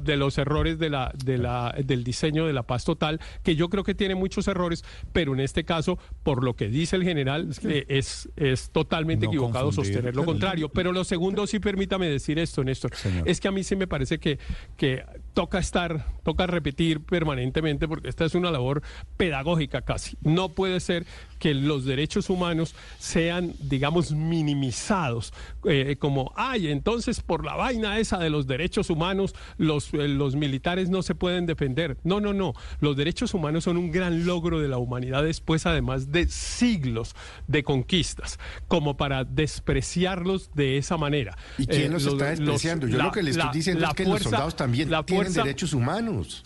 de, 0.03 0.17
los 0.17 0.37
errores 0.37 0.77
de 0.77 0.89
la, 0.89 1.11
de 1.23 1.37
la, 1.37 1.75
del 1.83 2.03
diseño 2.03 2.45
de 2.45 2.53
la 2.53 2.63
paz 2.63 2.85
total, 2.85 3.19
que 3.41 3.55
yo 3.55 3.69
creo 3.69 3.83
que 3.83 3.95
tiene 3.95 4.15
muchos 4.15 4.47
errores, 4.47 4.83
pero 5.11 5.33
en 5.33 5.39
este 5.39 5.63
caso, 5.63 5.97
por 6.21 6.43
lo 6.43 6.55
que 6.55 6.67
dice 6.69 6.95
el 6.95 7.03
general, 7.03 7.49
eh, 7.63 7.85
es, 7.87 8.29
es 8.35 8.69
totalmente 8.69 9.25
No 9.25 9.31
equivocado 9.31 9.71
sostener 9.71 10.15
lo 10.15 10.25
contrario. 10.25 10.69
Pero 10.69 10.91
lo 10.91 11.03
segundo, 11.03 11.47
sí 11.47 11.59
permítame 11.63 12.07
decir 12.07 12.37
esto, 12.37 12.63
Néstor, 12.63 12.95
Señor. 12.95 13.27
es 13.27 13.39
que 13.39 13.47
a 13.47 13.51
mí 13.51 13.63
sí 13.63 13.75
me 13.75 13.87
parece 13.87 14.19
que, 14.19 14.37
que 14.77 15.03
toca 15.33 15.59
estar, 15.59 16.05
toca 16.23 16.47
repetir 16.47 17.01
permanentemente, 17.01 17.87
porque 17.87 18.09
esta 18.09 18.25
es 18.25 18.35
una 18.35 18.51
labor 18.51 18.81
pedagógica 19.17 19.81
casi. 19.81 20.17
No 20.21 20.49
puede 20.49 20.79
ser 20.79 21.05
que 21.39 21.53
los 21.53 21.85
derechos 21.85 22.29
humanos 22.29 22.75
sean, 22.99 23.53
digamos, 23.59 24.13
minimizados, 24.13 25.33
eh, 25.65 25.97
como, 25.99 26.31
ay, 26.37 26.67
entonces 26.67 27.19
por 27.19 27.45
la 27.45 27.55
vaina 27.55 27.99
esa 27.99 28.17
de 28.17 28.29
los 28.29 28.47
derechos 28.47 28.89
humanos, 28.89 29.35
los, 29.57 29.93
eh, 29.93 30.07
los 30.07 30.35
militares 30.35 30.89
no 30.89 31.01
se 31.01 31.15
pueden 31.15 31.45
defender. 31.45 31.97
No, 32.03 32.21
no, 32.21 32.33
no, 32.33 32.53
los 32.79 32.95
derechos 32.95 33.33
humanos 33.33 33.65
son 33.65 33.77
un 33.77 33.91
gran 33.91 34.25
logro 34.25 34.59
de 34.59 34.67
la 34.67 34.77
humanidad 34.77 35.23
después, 35.23 35.65
además 35.65 36.11
de 36.11 36.27
siglos 36.29 37.15
de 37.47 37.63
conquistas, 37.63 38.39
como 38.67 38.95
para 38.95 39.25
despreciarlos 39.25 40.51
de 40.53 40.77
esa 40.77 40.97
manera. 40.97 41.37
¿Y 41.57 41.67
quién 41.67 41.91
los, 41.91 42.05
está 42.05 42.29
despreciando? 42.29 42.87
Yo 42.87 42.97
lo 42.97 43.11
que 43.11 43.23
le 43.23 43.31
estoy 43.31 43.49
diciendo 43.51 43.85
es 43.85 43.93
que 43.93 44.05
los 44.05 44.21
soldados 44.21 44.55
también 44.55 44.89
tienen 45.31 45.45
derechos 45.45 45.73
humanos. 45.73 46.43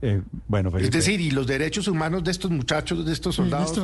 Eh, 0.00 0.22
bueno, 0.48 0.76
Es 0.78 0.90
decir, 0.90 1.20
y 1.20 1.30
los 1.30 1.46
derechos 1.46 1.88
humanos 1.88 2.22
de 2.24 2.30
estos 2.30 2.50
muchachos, 2.50 3.04
de 3.04 3.12
estos 3.12 3.34
soldados, 3.34 3.80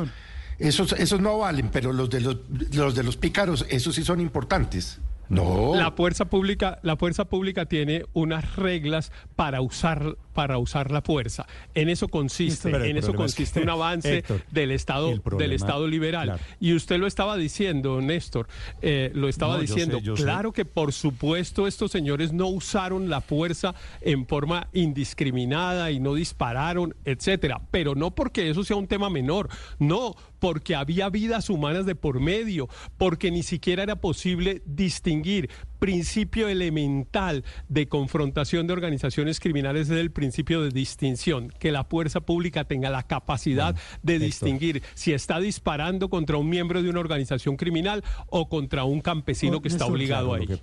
esos, 0.57 0.93
esos 0.93 1.19
no 1.19 1.37
valen, 1.39 1.69
pero 1.69 1.93
los 1.93 2.09
de 2.09 2.21
los, 2.21 2.37
los 2.73 2.95
de 2.95 3.03
los 3.03 3.17
pícaros, 3.17 3.65
esos 3.69 3.95
sí 3.95 4.03
son 4.03 4.19
importantes. 4.19 4.99
No. 5.29 5.75
La 5.75 5.91
fuerza 5.91 6.25
pública, 6.25 6.79
la 6.81 6.97
fuerza 6.97 7.25
pública 7.25 7.65
tiene 7.65 8.03
unas 8.13 8.55
reglas 8.55 9.11
para 9.35 9.61
usar 9.61 10.17
para 10.39 10.57
usar 10.57 10.89
la 10.89 11.01
fuerza. 11.01 11.45
En 11.75 11.89
eso 11.89 12.07
consiste, 12.07 12.69
en 12.69 12.95
eso 12.95 13.13
consiste 13.13 13.61
un 13.61 13.69
avance 13.69 14.23
del 14.51 14.71
Estado 14.71 15.13
del 15.37 15.51
Estado 15.51 15.85
liberal. 15.85 16.39
Y 16.61 16.73
usted 16.75 16.97
lo 16.97 17.07
estaba 17.07 17.35
diciendo, 17.35 17.99
Néstor, 17.99 18.47
eh, 18.81 19.11
lo 19.13 19.27
estaba 19.27 19.59
diciendo. 19.59 19.99
claro 20.15 20.53
que 20.53 20.63
por 20.63 20.93
supuesto 20.93 21.67
estos 21.67 21.91
señores 21.91 22.31
no 22.31 22.47
usaron 22.47 23.09
la 23.09 23.19
fuerza 23.19 23.75
en 23.99 24.25
forma 24.25 24.69
indiscriminada 24.71 25.91
y 25.91 25.99
no 25.99 26.13
dispararon, 26.13 26.95
etcétera. 27.03 27.59
Pero 27.69 27.93
no 27.93 28.11
porque 28.11 28.49
eso 28.49 28.63
sea 28.63 28.77
un 28.77 28.87
tema 28.87 29.09
menor, 29.09 29.49
no, 29.77 30.15
porque 30.39 30.75
había 30.75 31.09
vidas 31.09 31.49
humanas 31.49 31.85
de 31.85 31.95
por 31.95 32.19
medio, 32.19 32.67
porque 32.97 33.31
ni 33.31 33.43
siquiera 33.43 33.83
era 33.83 33.97
posible 33.97 34.61
distinguir 34.65 35.49
principio 35.79 36.47
elemental 36.47 37.43
de 37.67 37.87
confrontación 37.87 38.67
de 38.67 38.73
organizaciones 38.73 39.39
criminales 39.39 39.89
es 39.89 39.97
el 39.97 40.11
principio 40.11 40.61
de 40.61 40.69
distinción, 40.69 41.53
que 41.59 41.71
la 41.71 41.83
fuerza 41.85 42.21
pública 42.21 42.65
tenga 42.65 42.89
la 42.89 43.03
capacidad 43.03 43.75
de 44.03 44.19
distinguir 44.19 44.83
si 44.93 45.13
está 45.13 45.39
disparando 45.39 46.09
contra 46.09 46.37
un 46.37 46.49
miembro 46.49 46.83
de 46.83 46.89
una 46.89 46.99
organización 46.99 47.55
criminal 47.55 48.03
o 48.27 48.49
contra 48.49 48.83
un 48.83 49.01
campesino 49.01 49.61
que 49.61 49.69
está 49.69 49.85
obligado 49.85 50.33
a 50.33 50.39
ello. 50.39 50.59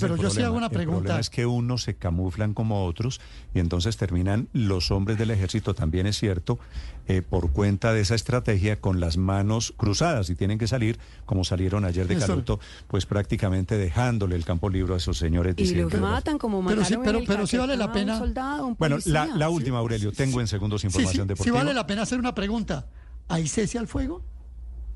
pero 0.00 0.16
yo 0.16 0.30
sí 0.30 0.42
hago 0.42 0.56
una 0.56 0.68
pregunta. 0.68 0.98
El 0.98 1.02
problema 1.02 1.20
es 1.20 1.30
que 1.30 1.46
unos 1.46 1.82
se 1.82 1.94
camuflan 1.94 2.54
como 2.54 2.84
otros 2.84 3.20
y 3.54 3.60
entonces 3.60 3.96
terminan 3.96 4.48
los 4.52 4.90
hombres 4.90 5.18
del 5.18 5.30
ejército, 5.30 5.74
también 5.74 6.06
es 6.06 6.18
cierto, 6.18 6.58
eh, 7.06 7.22
por 7.22 7.52
cuenta 7.52 7.92
de 7.92 8.00
esa 8.00 8.14
estrategia 8.14 8.80
con 8.80 9.00
las 9.00 9.16
manos 9.16 9.72
cruzadas 9.76 10.28
y 10.30 10.34
tienen 10.34 10.58
que 10.58 10.66
salir, 10.66 10.98
como 11.24 11.44
salieron 11.44 11.84
ayer 11.84 12.06
de 12.06 12.16
Caluto, 12.16 12.60
pues 12.86 13.06
prácticamente 13.06 13.78
dejándole 14.08 14.36
el 14.36 14.44
campo 14.44 14.70
libre 14.70 14.94
a 14.94 14.96
esos 14.96 15.18
señores. 15.18 15.54
Y 15.58 15.74
los 15.74 15.92
matan 15.94 16.38
como 16.38 16.64
pero 16.64 16.84
sí, 16.84 16.94
pero, 17.04 17.20
pero 17.26 17.46
sí 17.46 17.56
vale 17.58 17.76
la 17.76 17.92
pena. 17.92 18.20
bueno, 18.78 18.96
la, 19.04 19.50
última, 19.50 19.78
Aurelio, 19.78 20.12
tengo 20.12 20.40
en 20.40 20.46
segundos 20.46 20.84
información 20.84 21.24
sí, 21.24 21.28
deportiva. 21.28 21.44
Sí 21.44 21.50
vale 21.50 21.74
la 21.74 21.86
pena 21.86 22.02
hacer 22.02 22.18
una 22.18 22.34
pregunta. 22.34 22.86
¿Hay 23.28 23.46
cese 23.46 23.78
al 23.78 23.86
fuego? 23.86 24.22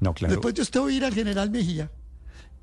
No, 0.01 0.15
claro. 0.15 0.33
Después 0.33 0.55
de 0.55 0.62
usted 0.62 0.81
oír 0.81 1.05
al 1.05 1.12
general 1.12 1.51
Mejía 1.51 1.91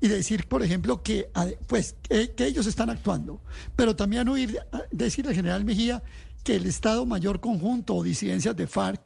y 0.00 0.08
decir, 0.08 0.46
por 0.48 0.62
ejemplo, 0.62 1.02
que, 1.02 1.30
pues, 1.66 1.94
que, 2.02 2.32
ellos 2.38 2.66
están 2.66 2.90
actuando, 2.90 3.40
pero 3.76 3.94
también 3.94 4.28
oír 4.28 4.58
decir 4.90 5.28
al 5.28 5.34
general 5.34 5.64
Mejía 5.64 6.02
que 6.42 6.56
el 6.56 6.66
Estado 6.66 7.06
Mayor 7.06 7.38
Conjunto 7.40 7.94
o 7.94 8.02
disidencias 8.02 8.56
de 8.56 8.66
FARC 8.66 9.00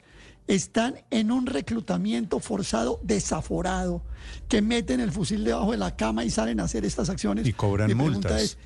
están 0.47 0.95
en 1.09 1.31
un 1.31 1.45
reclutamiento 1.45 2.39
forzado 2.39 2.99
desaforado, 3.03 4.01
que 4.47 4.61
meten 4.61 4.99
el 4.99 5.11
fusil 5.11 5.43
debajo 5.43 5.71
de 5.71 5.77
la 5.77 5.95
cama 5.95 6.23
y 6.23 6.29
salen 6.29 6.59
a 6.59 6.63
hacer 6.63 6.85
estas 6.85 7.09
acciones. 7.09 7.47
Y 7.47 7.53
cobran 7.53 7.95
multas. 7.95 8.57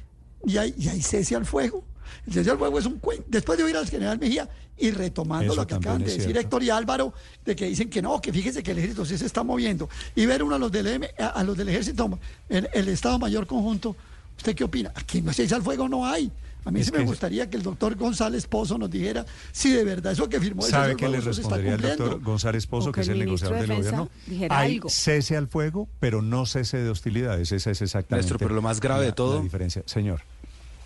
¿y 0.45 0.57
hay, 0.57 0.73
¿y 0.77 0.87
hay 0.87 1.01
cese 1.01 1.35
al 1.35 1.45
fuego? 1.45 1.83
El 2.25 2.33
cese 2.33 2.51
al 2.51 2.57
fuego 2.57 2.79
es 2.79 2.85
un 2.85 2.99
cuento. 2.99 3.25
Después 3.27 3.57
de 3.57 3.63
oír 3.63 3.77
al 3.77 3.87
general 3.87 4.19
Mejía 4.19 4.49
y 4.77 4.91
retomando 4.91 5.55
lo 5.55 5.67
que 5.67 5.75
acaban 5.75 6.03
de 6.03 6.15
decir 6.17 6.37
Héctor 6.37 6.63
y 6.63 6.69
Álvaro, 6.69 7.13
de 7.45 7.55
que 7.55 7.65
dicen 7.65 7.89
que 7.89 8.01
no, 8.01 8.19
que 8.21 8.31
fíjese 8.31 8.63
que 8.63 8.71
el 8.71 8.77
ejército 8.77 9.05
sí 9.05 9.17
se 9.17 9.25
está 9.25 9.43
moviendo, 9.43 9.89
y 10.15 10.25
ver 10.25 10.41
uno 10.41 10.55
a 10.55 10.59
los 10.59 10.71
del, 10.71 11.09
a 11.17 11.43
los 11.43 11.57
del 11.57 11.69
ejército, 11.69 12.17
el, 12.47 12.69
el 12.73 12.87
Estado 12.87 13.19
Mayor 13.19 13.45
Conjunto, 13.45 13.95
¿usted 14.37 14.55
qué 14.55 14.63
opina? 14.63 14.91
Aquí 14.95 15.21
no 15.21 15.33
cese 15.33 15.53
al 15.55 15.61
fuego 15.61 15.89
no 15.89 16.05
hay. 16.05 16.31
A 16.65 16.71
mí 16.71 16.83
sí 16.83 16.91
me 16.91 17.03
gustaría 17.03 17.49
que 17.49 17.57
el 17.57 17.63
doctor 17.63 17.95
González 17.95 18.45
Pozo 18.45 18.77
nos 18.77 18.91
dijera 18.91 19.25
si 19.51 19.71
de 19.71 19.83
verdad 19.83 20.13
eso 20.13 20.27
que 20.27 20.39
firmó 20.39 20.61
¿Sabe 20.61 20.95
qué 20.95 21.07
le 21.07 21.21
respondería 21.21 21.75
el 21.75 21.81
doctor 21.81 22.21
González 22.21 22.67
Pozo, 22.67 22.91
que, 22.91 23.01
es 23.01 23.07
el 23.07 23.19
negociador 23.19 23.59
del 23.59 23.75
gobierno? 23.77 24.09
Hay 24.49 24.79
cese 24.87 25.37
al 25.37 25.47
fuego, 25.47 25.87
pero 25.99 26.21
no 26.21 26.45
cese 26.45 26.77
de 26.77 26.89
hostilidades. 26.89 27.51
Esa 27.51 27.71
es 27.71 27.81
exactamente 27.81 28.35
pero 28.37 28.53
lo 28.53 28.61
más 28.61 28.79
grave 28.79 29.05
de 29.05 29.13
todo. 29.13 29.37
La 29.37 29.43
diferencia. 29.43 29.83
Señor 29.85 30.21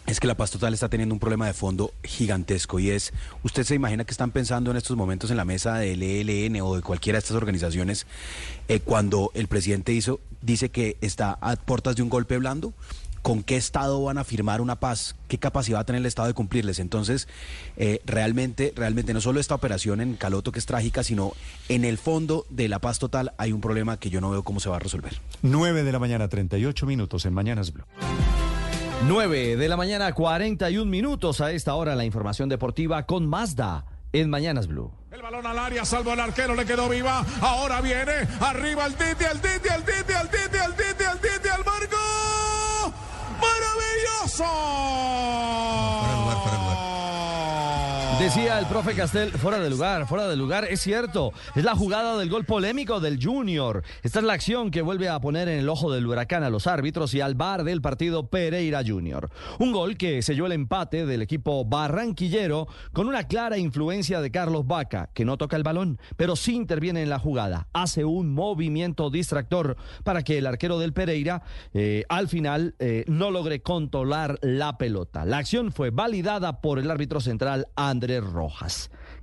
es 0.06 0.19
que 0.19 0.27
la 0.27 0.35
paz 0.35 0.51
total 0.51 0.73
está 0.73 0.89
teniendo 0.89 1.15
un 1.15 1.19
problema 1.19 1.47
de 1.47 1.53
fondo 1.53 1.93
gigantesco 2.03 2.79
y 2.79 2.89
es, 2.89 3.13
usted 3.43 3.63
se 3.63 3.75
imagina 3.75 4.03
que 4.03 4.11
están 4.11 4.31
pensando 4.31 4.72
en 4.72 4.77
estos 4.77 4.97
momentos 4.97 5.31
en 5.31 5.38
la 5.38 5.45
mesa 5.45 5.77
del 5.77 6.03
ELN 6.03 6.59
o 6.61 6.75
de 6.75 6.81
cualquiera 6.81 7.17
de 7.17 7.19
estas 7.19 7.38
organizaciones 7.38 8.06
eh, 8.67 8.81
cuando 8.81 9.31
el 9.33 9.47
presidente 9.47 9.93
hizo, 9.93 10.19
dice 10.41 10.69
que 10.69 10.97
está 10.99 11.38
a 11.39 11.56
puertas 11.56 11.95
de 11.95 12.03
un 12.03 12.09
golpe 12.09 12.38
blando, 12.38 12.73
con 13.23 13.41
qué 13.41 13.56
Estado 13.56 14.03
van 14.03 14.19
a 14.19 14.23
firmar 14.23 14.61
una 14.61 14.79
paz, 14.79 15.15
qué 15.27 15.39
capacidad 15.39 15.77
va 15.77 15.81
a 15.81 15.85
tener 15.85 16.01
el 16.01 16.06
Estado 16.06 16.27
de 16.27 16.33
cumplirles. 16.35 16.77
Entonces, 16.77 17.27
eh, 17.77 18.01
realmente, 18.06 18.73
realmente 18.75 19.13
no 19.13 19.22
solo 19.22 19.39
esta 19.39 19.56
operación 19.56 20.01
en 20.01 20.15
Caloto 20.15 20.51
que 20.51 20.59
es 20.59 20.65
trágica, 20.65 21.03
sino 21.03 21.31
en 21.69 21.85
el 21.85 21.97
fondo 21.97 22.45
de 22.49 22.67
la 22.67 22.79
paz 22.79 22.99
total 22.99 23.33
hay 23.38 23.53
un 23.53 23.61
problema 23.61 23.97
que 23.97 24.09
yo 24.09 24.22
no 24.22 24.29
veo 24.29 24.43
cómo 24.43 24.59
se 24.59 24.69
va 24.69 24.75
a 24.75 24.79
resolver. 24.79 25.13
9 25.41 25.83
de 25.83 25.91
la 25.91 25.99
mañana, 25.99 26.27
38 26.27 26.85
minutos 26.85 27.25
en 27.25 27.33
Mañanas 27.33 27.72
Blue. 27.72 27.85
9 29.07 29.56
de 29.56 29.69
la 29.69 29.77
mañana, 29.77 30.13
41 30.13 30.89
minutos 30.89 31.41
a 31.41 31.51
esta 31.51 31.75
hora 31.75 31.95
la 31.95 32.06
información 32.06 32.49
deportiva 32.49 33.06
con 33.06 33.25
Mazda 33.25 33.85
en 34.11 34.29
Mañanas 34.29 34.67
Blue. 34.67 34.91
El 35.11 35.22
balón 35.22 35.45
al 35.45 35.59
área, 35.59 35.85
salvo 35.85 36.13
el 36.13 36.19
arquero, 36.19 36.56
le 36.56 36.65
quedó 36.65 36.89
viva. 36.89 37.25
Ahora 37.41 37.79
viene, 37.79 38.27
arriba 38.41 38.85
el 38.85 38.95
Titi, 38.95 39.23
el 39.23 39.39
Titi, 39.39 39.69
el 39.73 39.83
Titi, 39.83 40.13
el 40.13 40.29
Titi, 40.29 40.57
el 40.57 40.73
Titi, 40.73 41.03
el 41.03 41.19
Titi, 41.19 41.49
al 41.49 41.63
marco. 41.65 41.97
¡Maravilloso! 43.42 44.46
Decía 48.19 48.60
el 48.60 48.67
profe 48.67 48.94
Castel, 48.94 49.31
fuera 49.31 49.60
de 49.60 49.69
lugar, 49.69 50.08
fuera 50.08 50.28
de 50.28 50.38
lugar, 50.38 50.65
es 50.69 50.79
cierto, 50.79 51.33
es 51.56 51.63
la 51.63 51.76
jugada 51.76 52.17
del 52.17 52.29
gol 52.29 52.46
polémico 52.46 52.99
del 52.99 53.22
Junior. 53.22 53.83
Esta 54.01 54.19
es 54.19 54.26
la 54.26 54.33
acción 54.33 54.72
que 54.72 54.81
vuelve 54.81 55.10
a 55.10 55.19
poner 55.19 55.49
en 55.49 55.60
el 55.60 55.67
ojo 55.67 55.92
del 55.92 56.06
huracán 56.06 56.44
a 56.44 56.49
los 56.49 56.67
árbitros 56.67 57.13
y 57.15 57.22
al 57.22 57.35
bar 57.35 57.63
del 57.63 57.81
partido 57.81 58.28
Pereira 58.28 58.81
Junior. 58.85 59.29
Un 59.60 59.74
gol 59.74 59.97
que 59.97 60.22
selló 60.22 60.46
el 60.46 60.53
empate 60.53 61.06
del 61.06 61.22
equipo 61.22 61.65
barranquillero 61.65 62.67
con 62.94 63.08
una 63.08 63.28
clara 63.28 63.58
influencia 63.58 64.22
de 64.22 64.31
Carlos 64.31 64.67
Vaca, 64.67 65.10
que 65.13 65.26
no 65.26 65.38
toca 65.38 65.58
el 65.58 65.63
balón, 65.63 65.99
pero 66.15 66.35
sí 66.35 66.56
interviene 66.56 67.01
en 67.01 67.10
la 67.10 67.19
jugada. 67.19 67.67
Hace 67.74 68.06
un 68.06 68.33
movimiento 68.33 69.10
distractor 69.10 69.76
para 70.03 70.24
que 70.24 70.38
el 70.38 70.46
arquero 70.46 70.79
del 70.79 70.94
Pereira 70.94 71.44
eh, 71.74 72.06
al 72.08 72.29
final 72.29 72.76
eh, 72.79 73.03
no 73.08 73.31
logre 73.31 73.62
controlar 73.62 74.38
la 74.42 74.78
pelota. 74.78 75.26
La 75.26 75.40
acción 75.40 75.72
fue 75.72 75.90
validada 75.90 76.62
por 76.62 76.79
el 76.79 76.90
árbitro 76.90 77.19
central 77.19 77.67
Andrés 77.76 78.02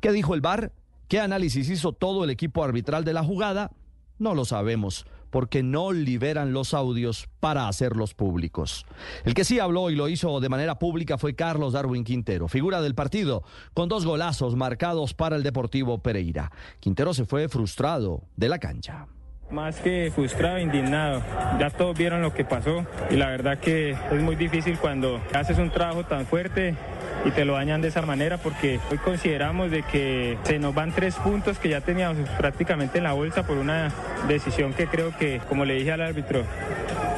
¿Qué 0.01 0.13
dijo 0.13 0.35
el 0.35 0.41
VAR? 0.41 0.73
¿Qué 1.09 1.21
análisis 1.21 1.69
hizo 1.69 1.93
todo 1.93 2.25
el 2.25 2.31
equipo 2.31 2.63
arbitral 2.63 3.05
de 3.05 3.13
la 3.13 3.25
jugada? 3.25 3.73
No 4.19 4.35
lo 4.35 4.45
sabemos, 4.45 5.07
porque 5.31 5.63
no 5.63 5.93
liberan 5.93 6.53
los 6.53 6.75
audios 6.75 7.29
para 7.41 7.69
hacerlos 7.69 8.15
públicos. 8.15 8.87
El 9.25 9.35
que 9.35 9.45
sí 9.45 9.59
habló 9.59 9.91
y 9.91 9.97
lo 9.97 10.09
hizo 10.09 10.41
de 10.41 10.49
manera 10.49 10.79
pública 10.79 11.19
fue 11.19 11.35
Carlos 11.35 11.73
Darwin 11.73 12.05
Quintero, 12.05 12.49
figura 12.49 12.81
del 12.83 12.95
partido, 12.95 13.43
con 13.75 13.89
dos 13.89 14.05
golazos 14.05 14.57
marcados 14.57 15.15
para 15.15 15.37
el 15.37 15.43
Deportivo 15.43 15.99
Pereira. 15.99 16.53
Quintero 16.81 17.15
se 17.15 17.25
fue 17.25 17.49
frustrado 17.49 18.23
de 18.37 18.49
la 18.49 18.59
cancha. 18.59 19.07
Más 19.51 19.77
que 19.81 20.13
frustrado, 20.15 20.59
indignado. 20.59 21.23
Ya 21.59 21.71
todos 21.71 21.99
vieron 21.99 22.23
lo 22.23 22.33
que 22.33 22.45
pasó 22.45 22.87
y 23.11 23.17
la 23.17 23.29
verdad 23.31 23.59
que 23.59 23.91
es 23.91 24.23
muy 24.23 24.37
difícil 24.37 24.79
cuando 24.79 25.21
haces 25.35 25.59
un 25.59 25.71
trabajo 25.71 26.05
tan 26.05 26.25
fuerte 26.25 26.77
y 27.25 27.31
te 27.33 27.45
lo 27.45 27.55
dañan 27.55 27.83
de 27.83 27.89
esa 27.89 28.03
manera 28.03 28.39
porque 28.39 28.79
hoy 28.91 28.99
consideramos 28.99 29.73
de 29.73 29.83
que 29.83 30.39
se 30.45 30.61
nos 30.61 30.73
van 30.73 30.93
tres 30.93 31.17
puntos 31.17 31.59
que 31.59 31.69
ya 31.69 31.81
teníamos 31.81 32.29
prácticamente 32.39 32.99
en 32.99 33.05
la 33.05 33.13
bolsa 33.13 33.43
por 33.43 33.59
una 33.59 33.93
decisión 34.29 34.73
que 34.73 34.87
creo 34.87 35.17
que, 35.19 35.41
como 35.49 35.65
le 35.65 35.75
dije 35.75 35.91
al 35.91 36.03
árbitro, 36.03 36.45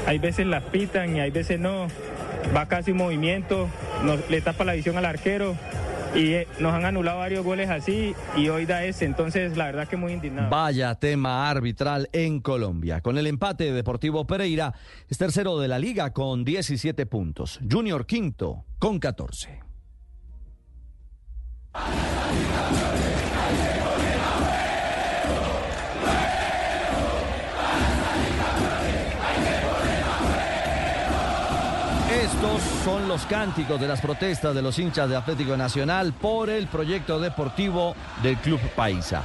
hay 0.07 0.19
veces 0.19 0.47
las 0.47 0.63
pitan 0.65 1.15
y 1.15 1.21
hay 1.21 1.31
veces 1.31 1.61
no. 1.61 1.89
Va 2.57 2.67
casi 2.67 2.91
un 2.93 2.99
movimiento, 2.99 3.69
le 4.29 4.41
tapa 4.41 4.65
la 4.65 4.73
visión 4.73 4.99
al 4.99 5.05
arquero, 5.05 5.55
y 6.15 6.33
eh, 6.33 6.49
nos 6.59 6.75
han 6.75 6.85
anulado 6.85 7.19
varios 7.19 7.45
goles 7.45 7.71
así 7.71 8.15
y 8.37 8.49
hoy 8.49 8.67
da 8.67 8.85
ese, 8.85 9.05
entonces 9.05 9.57
la 9.57 9.67
verdad 9.67 9.89
que 9.89 9.97
muy 9.97 10.13
indignado. 10.13 10.51
Vaya 10.51 10.95
tema 10.95 11.49
arbitral 11.49 12.09
en 12.13 12.41
Colombia. 12.41 13.01
Con 13.01 13.19
el 13.19 13.27
empate 13.27 13.73
Deportivo 13.73 14.27
Pereira 14.27 14.75
es 15.09 15.19
tercero 15.19 15.59
de 15.59 15.69
la 15.69 15.79
liga 15.79 16.13
con 16.13 16.45
17 16.45 17.07
puntos. 17.07 17.61
Junior 17.69 18.07
quinto 18.07 18.65
con 18.79 18.99
14. 18.99 19.61
Son 32.85 33.07
los 33.07 33.25
cánticos 33.27 33.81
de 33.81 33.87
las 33.87 34.01
protestas 34.01 34.55
de 34.55 34.63
los 34.63 34.79
hinchas 34.79 35.09
de 35.09 35.17
Atlético 35.17 35.57
Nacional 35.57 36.13
por 36.13 36.51
el 36.51 36.67
proyecto 36.67 37.21
deportivo 37.21 37.95
del 38.23 38.37
Club 38.39 38.61
Paisa. 38.75 39.23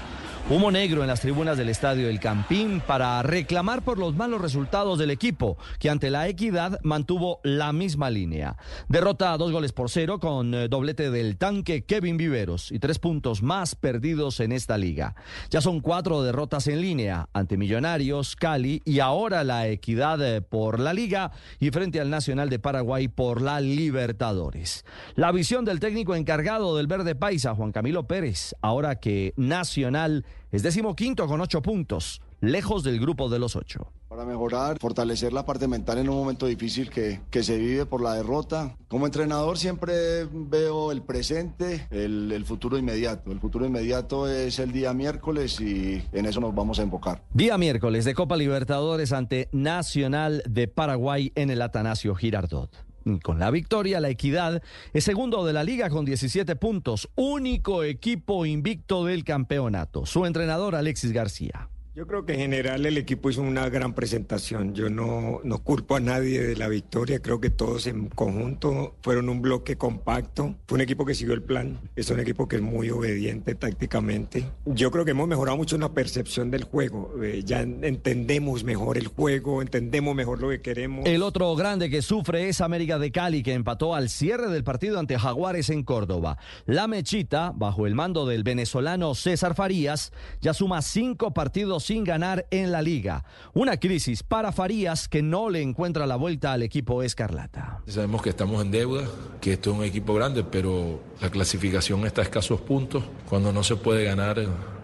Humo 0.50 0.72
negro 0.72 1.02
en 1.02 1.10
las 1.10 1.20
tribunas 1.20 1.58
del 1.58 1.68
estadio 1.68 2.08
El 2.08 2.22
Campín 2.22 2.80
para 2.80 3.22
reclamar 3.22 3.82
por 3.82 3.98
los 3.98 4.16
malos 4.16 4.40
resultados 4.40 4.98
del 4.98 5.12
equipo, 5.12 5.58
que 5.78 5.90
ante 5.90 6.10
la 6.10 6.30
equidad 6.30 6.80
mantuvo 6.84 7.42
la 7.44 7.74
misma 7.74 8.10
línea. 8.10 8.56
Derrota 8.88 9.34
a 9.34 9.38
dos 9.38 9.52
goles 9.52 9.74
por 9.74 9.90
cero 9.90 10.22
con 10.22 10.54
eh, 10.54 10.70
doblete 10.70 11.12
del 11.12 11.36
tanque 11.36 11.84
Kevin 11.84 12.16
Viveros 12.16 12.72
y 12.72 12.80
tres 12.80 12.98
puntos 12.98 13.44
más 13.44 13.76
perdidos 13.76 14.40
en 14.40 14.54
esta 14.54 14.78
liga. 14.78 15.16
Ya 15.50 15.60
son 15.60 15.82
cuatro 15.82 16.24
derrotas 16.24 16.68
en 16.68 16.80
línea 16.80 17.28
ante 17.34 17.58
Millonarios, 17.58 18.38
Cali 18.38 18.82
y 18.86 19.02
ahora 19.02 19.44
la 19.44 19.68
equidad 19.68 20.26
eh, 20.26 20.42
por 20.42 20.80
la 20.80 20.94
liga 20.94 21.32
y 21.60 21.72
frente 21.72 22.00
al 22.00 22.10
Nacional 22.10 22.50
de 22.50 22.60
Paraguay 22.60 23.10
por 23.10 23.42
la 23.42 23.60
Libertadores. 23.60 24.86
La 25.16 25.34
visión 25.34 25.66
del 25.66 25.82
técnico 25.82 26.16
encargado 26.16 26.78
del 26.78 26.88
Verde 26.88 27.16
Paisa, 27.16 27.54
Juan 27.54 27.74
Camilo 27.74 28.08
Pérez, 28.08 28.56
ahora 28.62 29.02
que 29.02 29.34
Nacional 29.36 30.24
es 30.52 30.64
decimoquinto 30.64 31.28
con 31.28 31.42
ocho 31.42 31.62
puntos, 31.62 32.22
lejos 32.42 32.84
del 32.84 33.00
grupo 33.00 33.30
de 33.30 33.40
los 33.40 33.56
ocho. 33.56 33.92
Para 34.08 34.24
mejorar, 34.26 34.80
fortalecer 34.80 35.34
la 35.34 35.46
parte 35.46 35.68
mental 35.68 35.98
en 35.98 36.08
un 36.08 36.16
momento 36.16 36.46
difícil 36.46 36.90
que, 36.90 37.20
que 37.30 37.44
se 37.44 37.58
vive 37.58 37.86
por 37.86 38.02
la 38.02 38.14
derrota. 38.14 38.78
Como 38.88 39.06
entrenador 39.06 39.58
siempre 39.58 40.26
veo 40.32 40.94
el 40.94 41.02
presente, 41.02 41.88
el, 41.92 42.32
el 42.32 42.46
futuro 42.46 42.78
inmediato. 42.78 43.32
El 43.32 43.42
futuro 43.42 43.66
inmediato 43.66 44.30
es 44.30 44.60
el 44.60 44.72
día 44.72 44.94
miércoles 44.94 45.60
y 45.60 46.02
en 46.14 46.26
eso 46.26 46.40
nos 46.40 46.56
vamos 46.56 46.80
a 46.80 46.84
enfocar. 46.84 47.22
Día 47.34 47.58
miércoles 47.58 48.06
de 48.06 48.14
Copa 48.14 48.38
Libertadores 48.38 49.12
ante 49.12 49.50
Nacional 49.52 50.42
de 50.50 50.70
Paraguay 50.70 51.34
en 51.36 51.50
el 51.50 51.62
Atanasio 51.62 52.16
Girardot. 52.16 52.87
Con 53.24 53.40
la 53.40 53.52
victoria, 53.52 54.00
la 54.00 54.10
Equidad 54.10 54.62
es 54.94 55.04
segundo 55.04 55.46
de 55.46 55.54
la 55.54 55.64
liga 55.64 55.90
con 55.90 56.04
17 56.04 56.56
puntos, 56.58 57.10
único 57.16 57.84
equipo 57.84 58.46
invicto 58.46 59.06
del 59.06 59.24
campeonato. 59.24 60.06
Su 60.06 60.26
entrenador 60.26 60.76
Alexis 60.76 61.14
García. 61.14 61.70
Yo 61.98 62.06
creo 62.06 62.28
que 62.28 62.34
en 62.34 62.42
general 62.42 62.86
el 62.86 62.96
equipo 62.96 63.32
hizo 63.32 63.42
una 63.42 63.68
gran 63.70 63.96
presentación. 63.96 64.76
Yo 64.76 64.88
no, 64.88 65.42
no 65.44 65.64
culpo 65.64 65.96
a 65.96 66.00
nadie 66.00 66.40
de 66.44 66.56
la 66.56 66.68
victoria. 66.68 67.24
Creo 67.24 67.42
que 67.42 67.50
todos 67.50 67.88
en 67.88 68.10
conjunto 68.10 68.94
fueron 69.02 69.30
un 69.30 69.42
bloque 69.42 69.78
compacto. 69.78 70.54
Fue 70.68 70.76
un 70.76 70.82
equipo 70.82 71.06
que 71.06 71.16
siguió 71.16 71.34
el 71.34 71.42
plan. 71.42 71.80
Es 71.96 72.12
un 72.12 72.20
equipo 72.20 72.48
que 72.48 72.58
es 72.58 72.62
muy 72.62 72.92
obediente 72.92 73.56
tácticamente. 73.56 74.46
Yo 74.68 74.92
creo 74.92 75.06
que 75.06 75.12
hemos 75.12 75.28
mejorado 75.28 75.58
mucho 75.58 75.76
la 75.80 75.92
percepción 75.92 76.52
del 76.52 76.66
juego. 76.66 77.16
Eh, 77.24 77.42
ya 77.44 77.62
entendemos 77.62 78.64
mejor 78.64 79.00
el 79.00 79.08
juego, 79.08 79.64
entendemos 79.64 80.14
mejor 80.14 80.40
lo 80.40 80.50
que 80.50 80.62
queremos. 80.62 81.04
El 81.08 81.24
otro 81.24 81.56
grande 81.56 81.90
que 81.90 82.04
sufre 82.04 82.48
es 82.48 82.62
América 82.62 83.00
de 83.00 83.12
Cali, 83.12 83.42
que 83.42 83.54
empató 83.54 83.96
al 83.96 84.10
cierre 84.10 84.52
del 84.52 84.64
partido 84.64 85.00
ante 85.00 85.18
Jaguares 85.18 85.72
en 85.72 85.82
Córdoba. 85.82 86.38
La 86.68 86.88
Mechita, 86.88 87.54
bajo 87.56 87.88
el 87.88 87.96
mando 87.96 88.28
del 88.28 88.44
venezolano 88.44 89.16
César 89.16 89.56
Farías, 89.56 90.14
ya 90.42 90.54
suma 90.54 90.84
cinco 90.84 91.34
partidos 91.34 91.87
sin 91.88 92.04
ganar 92.04 92.46
en 92.52 92.74
la 92.74 92.82
liga. 92.82 93.24
Una 93.54 93.78
crisis 93.78 94.22
para 94.22 94.52
Farías 94.52 95.08
que 95.08 95.22
no 95.22 95.50
le 95.50 95.62
encuentra 95.62 96.06
la 96.06 96.18
vuelta 96.18 96.52
al 96.52 96.62
equipo 96.62 97.02
Escarlata. 97.02 97.80
Sabemos 97.88 98.22
que 98.22 98.30
estamos 98.30 98.62
en 98.62 98.72
deuda, 98.72 99.08
que 99.40 99.54
esto 99.54 99.72
es 99.72 99.78
un 99.78 99.86
equipo 99.86 100.14
grande, 100.14 100.44
pero 100.44 101.00
la 101.22 101.30
clasificación 101.30 102.06
está 102.06 102.20
a 102.20 102.26
escasos 102.26 102.60
puntos. 102.60 103.06
Cuando 103.30 103.54
no 103.54 103.64
se 103.64 103.78
puede 103.78 104.04
ganar, 104.04 104.38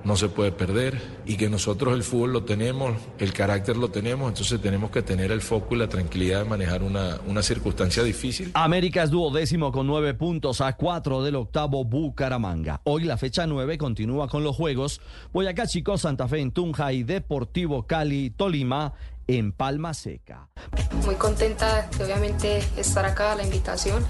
no 0.03 0.15
se 0.15 0.29
puede 0.29 0.51
perder 0.51 1.01
y 1.25 1.37
que 1.37 1.49
nosotros 1.49 1.93
el 1.93 2.03
fútbol 2.03 2.33
lo 2.33 2.43
tenemos, 2.43 2.93
el 3.19 3.33
carácter 3.33 3.77
lo 3.77 3.89
tenemos, 3.89 4.29
entonces 4.29 4.61
tenemos 4.61 4.91
que 4.91 5.01
tener 5.01 5.31
el 5.31 5.41
foco 5.41 5.75
y 5.75 5.77
la 5.79 5.87
tranquilidad 5.87 6.43
de 6.43 6.49
manejar 6.49 6.83
una, 6.83 7.19
una 7.27 7.41
circunstancia 7.41 8.03
difícil. 8.03 8.51
América 8.53 9.03
es 9.03 9.09
duodécimo 9.09 9.71
con 9.71 9.87
nueve 9.87 10.13
puntos 10.13 10.61
a 10.61 10.73
cuatro 10.73 11.23
del 11.23 11.35
octavo 11.35 11.85
Bucaramanga. 11.85 12.81
Hoy 12.83 13.03
la 13.03 13.17
fecha 13.17 13.47
nueve 13.47 13.77
continúa 13.77 14.27
con 14.27 14.43
los 14.43 14.55
juegos 14.55 15.01
Boyacá 15.31 15.67
Chico, 15.67 15.97
Santa 15.97 16.27
Fe 16.27 16.39
en 16.39 16.51
Tunja 16.51 16.91
y 16.91 17.03
Deportivo 17.03 17.87
Cali, 17.87 18.29
Tolima 18.29 18.93
en 19.27 19.51
Palma 19.51 19.93
Seca. 19.93 20.49
Muy 21.05 21.15
contenta 21.15 21.87
de 21.97 22.03
obviamente 22.03 22.63
estar 22.77 23.05
acá, 23.05 23.35
la 23.35 23.43
invitación. 23.43 24.03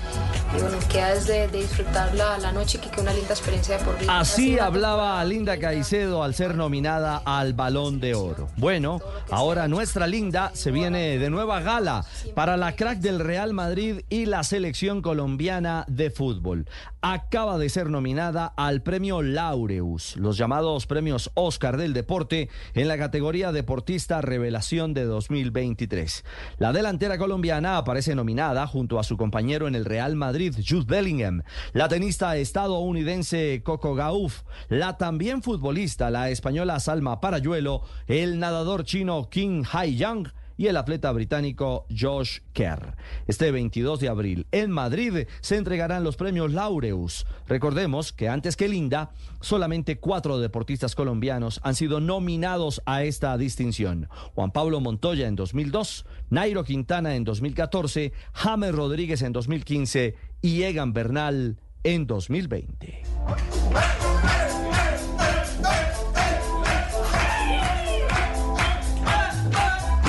Y 0.55 0.61
bueno, 0.61 0.77
queda 0.91 1.13
desde 1.13 1.47
de 1.47 1.59
disfrutar 1.59 2.13
la, 2.13 2.37
la 2.37 2.51
noche, 2.51 2.79
que 2.79 3.01
una 3.01 3.13
linda 3.13 3.31
experiencia 3.33 3.77
de 3.77 3.83
por 3.83 3.99
vida. 3.99 4.19
Así 4.19 4.59
hablaba 4.59 5.23
Linda 5.25 5.57
Caicedo 5.57 6.23
al 6.23 6.35
ser 6.35 6.55
nominada 6.55 7.21
al 7.25 7.53
Balón 7.53 7.99
de 7.99 8.15
Oro. 8.15 8.49
Bueno, 8.57 9.01
ahora 9.31 9.67
nuestra 9.67 10.07
Linda 10.07 10.51
se 10.53 10.71
viene 10.71 11.17
de 11.17 11.29
nueva 11.29 11.61
gala 11.61 12.05
para 12.35 12.57
la 12.57 12.75
crack 12.75 12.99
del 12.99 13.19
Real 13.19 13.53
Madrid 13.53 14.01
y 14.09 14.25
la 14.25 14.43
selección 14.43 15.01
colombiana 15.01 15.85
de 15.87 16.11
fútbol. 16.11 16.67
Acaba 17.01 17.57
de 17.57 17.69
ser 17.69 17.89
nominada 17.89 18.53
al 18.55 18.81
premio 18.81 19.21
Laureus, 19.21 20.15
los 20.17 20.37
llamados 20.37 20.85
premios 20.87 21.31
Oscar 21.33 21.77
del 21.77 21.93
deporte 21.93 22.49
en 22.73 22.87
la 22.87 22.97
categoría 22.97 23.51
Deportista 23.51 24.21
Revelación 24.21 24.93
de 24.93 25.02
2023. 25.05 26.23
La 26.57 26.73
delantera 26.73 27.17
colombiana 27.17 27.77
aparece 27.77 28.15
nominada 28.15 28.65
junto 28.67 28.99
a 28.99 29.03
su 29.03 29.17
compañero 29.17 29.67
en 29.67 29.75
el 29.75 29.85
Real 29.85 30.15
Madrid, 30.15 30.55
Jude 30.67 30.85
Bellingham, 30.87 31.43
la 31.73 31.87
tenista 31.87 32.35
estadounidense 32.37 33.61
Coco 33.63 33.95
Gauff, 33.95 34.43
la 34.69 34.97
también 34.97 35.41
futbolista, 35.41 36.09
la 36.09 36.29
española 36.29 36.79
Salma 36.79 37.19
Parayuelo, 37.21 37.81
el 38.07 38.39
nadador 38.39 38.83
chino 38.83 39.29
King 39.29 39.63
Hai 39.71 39.95
Yang, 39.95 40.31
y 40.57 40.67
el 40.67 40.77
atleta 40.77 41.11
británico 41.11 41.85
Josh 41.89 42.39
Kerr. 42.53 42.95
Este 43.27 43.51
22 43.51 43.99
de 43.99 44.09
abril 44.09 44.47
en 44.51 44.71
Madrid 44.71 45.27
se 45.41 45.57
entregarán 45.57 46.03
los 46.03 46.15
premios 46.15 46.51
Laureus. 46.51 47.25
Recordemos 47.47 48.13
que 48.13 48.29
antes 48.29 48.55
que 48.55 48.67
Linda, 48.67 49.11
solamente 49.41 49.99
cuatro 49.99 50.39
deportistas 50.39 50.95
colombianos 50.95 51.59
han 51.63 51.75
sido 51.75 51.99
nominados 51.99 52.81
a 52.85 53.03
esta 53.03 53.37
distinción. 53.37 54.09
Juan 54.35 54.51
Pablo 54.51 54.79
Montoya 54.79 55.27
en 55.27 55.35
2002, 55.35 56.05
Nairo 56.29 56.63
Quintana 56.63 57.15
en 57.15 57.23
2014, 57.23 58.13
James 58.33 58.75
Rodríguez 58.75 59.21
en 59.21 59.33
2015 59.33 60.15
y 60.41 60.63
Egan 60.63 60.93
Bernal 60.93 61.57
en 61.83 62.07
2020. 62.07 63.03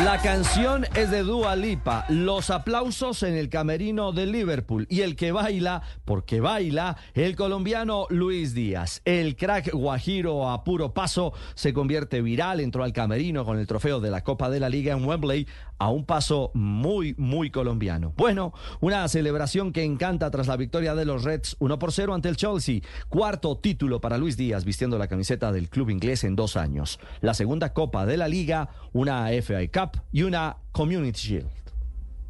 La 0.04 0.20
canción 0.20 0.85
es 0.94 1.10
de 1.10 1.22
Dua 1.22 1.56
Lipa, 1.56 2.04
los 2.10 2.51
aplausos 2.51 3.22
en 3.22 3.37
el 3.37 3.49
camerino 3.49 4.12
de 4.12 4.26
Liverpool 4.26 4.87
y 4.90 5.01
el 5.01 5.17
que 5.17 5.33
baila, 5.33 5.81
porque 6.04 6.42
baila, 6.42 6.99
el 7.15 7.35
colombiano 7.37 8.06
Luis 8.10 8.53
Díaz. 8.53 9.01
El 9.06 9.35
crack 9.35 9.72
guajiro 9.72 10.51
a 10.51 10.62
puro 10.62 10.92
paso 10.92 11.33
se 11.54 11.72
convierte 11.72 12.20
viral, 12.20 12.60
entró 12.60 12.85
al 12.85 12.92
camerino 12.92 13.47
con 13.47 13.58
el 13.58 13.67
trofeo 13.67 13.99
de 14.01 14.10
la 14.10 14.22
Copa 14.22 14.51
de 14.51 14.60
la 14.60 14.69
Liga 14.69 14.92
en 14.92 15.06
Wembley 15.06 15.47
a 15.78 15.90
un 15.90 16.05
paso 16.05 16.51
muy, 16.55 17.15
muy 17.19 17.51
colombiano. 17.51 18.12
Bueno, 18.17 18.53
una 18.81 19.07
celebración 19.08 19.73
que 19.73 19.85
encanta 19.85 20.31
tras 20.31 20.47
la 20.47 20.57
victoria 20.57 20.94
de 20.94 21.05
los 21.05 21.24
Reds 21.24 21.57
1 21.58 21.78
por 21.78 21.92
0 21.92 22.15
ante 22.15 22.28
el 22.28 22.37
Chelsea. 22.37 22.81
Cuarto 23.08 23.57
título 23.58 24.01
para 24.01 24.19
Luis 24.19 24.37
Díaz 24.37 24.65
vistiendo 24.65 24.99
la 24.99 25.08
camiseta 25.08 25.53
del 25.53 25.69
club 25.69 25.90
inglés 25.90 26.24
en 26.24 26.37
dos 26.37 26.57
años. 26.57 26.99
La 27.21 27.35
segunda 27.35 27.73
Copa 27.73 28.07
de 28.07 28.17
la 28.17 28.28
Liga, 28.28 28.69
una 28.92 29.28
FA 29.42 29.60
Cup 29.73 30.01
y 30.12 30.23
una 30.23 30.57
Community 30.73 31.19
Shield. 31.19 31.51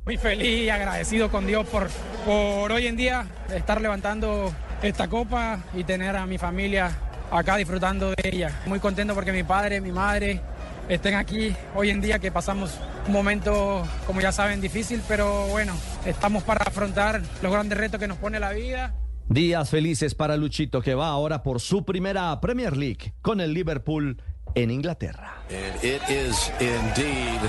Muy 0.04 0.18
feliz 0.18 0.64
y 0.64 0.68
agradecido 0.68 1.30
con 1.30 1.46
Dios 1.46 1.66
por, 1.66 1.88
por 2.26 2.70
hoy 2.72 2.86
en 2.86 2.96
día 2.96 3.26
estar 3.54 3.80
levantando 3.80 4.52
esta 4.82 5.08
copa 5.08 5.60
y 5.74 5.84
tener 5.84 6.14
a 6.14 6.26
mi 6.26 6.36
familia 6.36 6.90
acá 7.30 7.56
disfrutando 7.56 8.10
de 8.10 8.16
ella. 8.22 8.62
Muy 8.66 8.80
contento 8.80 9.14
porque 9.14 9.32
mi 9.32 9.44
padre, 9.44 9.80
mi 9.80 9.92
madre 9.92 10.40
estén 10.88 11.14
aquí 11.14 11.54
hoy 11.74 11.90
en 11.90 12.00
día 12.00 12.18
que 12.18 12.30
pasamos 12.30 12.78
un 13.06 13.12
momento, 13.12 13.86
como 14.06 14.20
ya 14.20 14.32
saben, 14.32 14.60
difícil, 14.60 15.02
pero 15.08 15.46
bueno, 15.48 15.74
estamos 16.04 16.42
para 16.42 16.64
afrontar 16.64 17.22
los 17.42 17.52
grandes 17.52 17.78
retos 17.78 18.00
que 18.00 18.08
nos 18.08 18.18
pone 18.18 18.40
la 18.40 18.52
vida. 18.52 18.94
Días 19.28 19.70
felices 19.70 20.14
para 20.14 20.36
Luchito 20.36 20.82
que 20.82 20.94
va 20.94 21.08
ahora 21.08 21.42
por 21.42 21.60
su 21.60 21.84
primera 21.84 22.38
Premier 22.40 22.76
League 22.76 23.14
con 23.22 23.40
el 23.40 23.54
Liverpool 23.54 24.20
en 24.54 24.70
Inglaterra. 24.70 25.42
And 25.48 25.82
it 25.82 26.02
is 26.08 26.52
indeed 26.60 27.40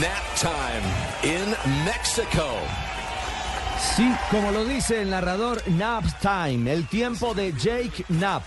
nap 0.00 0.24
time 0.36 0.84
in 1.24 1.84
Mexico. 1.84 2.46
Sí, 3.96 4.10
como 4.30 4.50
lo 4.50 4.64
dice 4.64 5.02
el 5.02 5.10
narrador 5.10 5.62
Nap 5.68 6.04
Time, 6.20 6.72
el 6.72 6.86
tiempo 6.88 7.34
de 7.34 7.52
Jake 7.52 8.04
Knapp. 8.08 8.42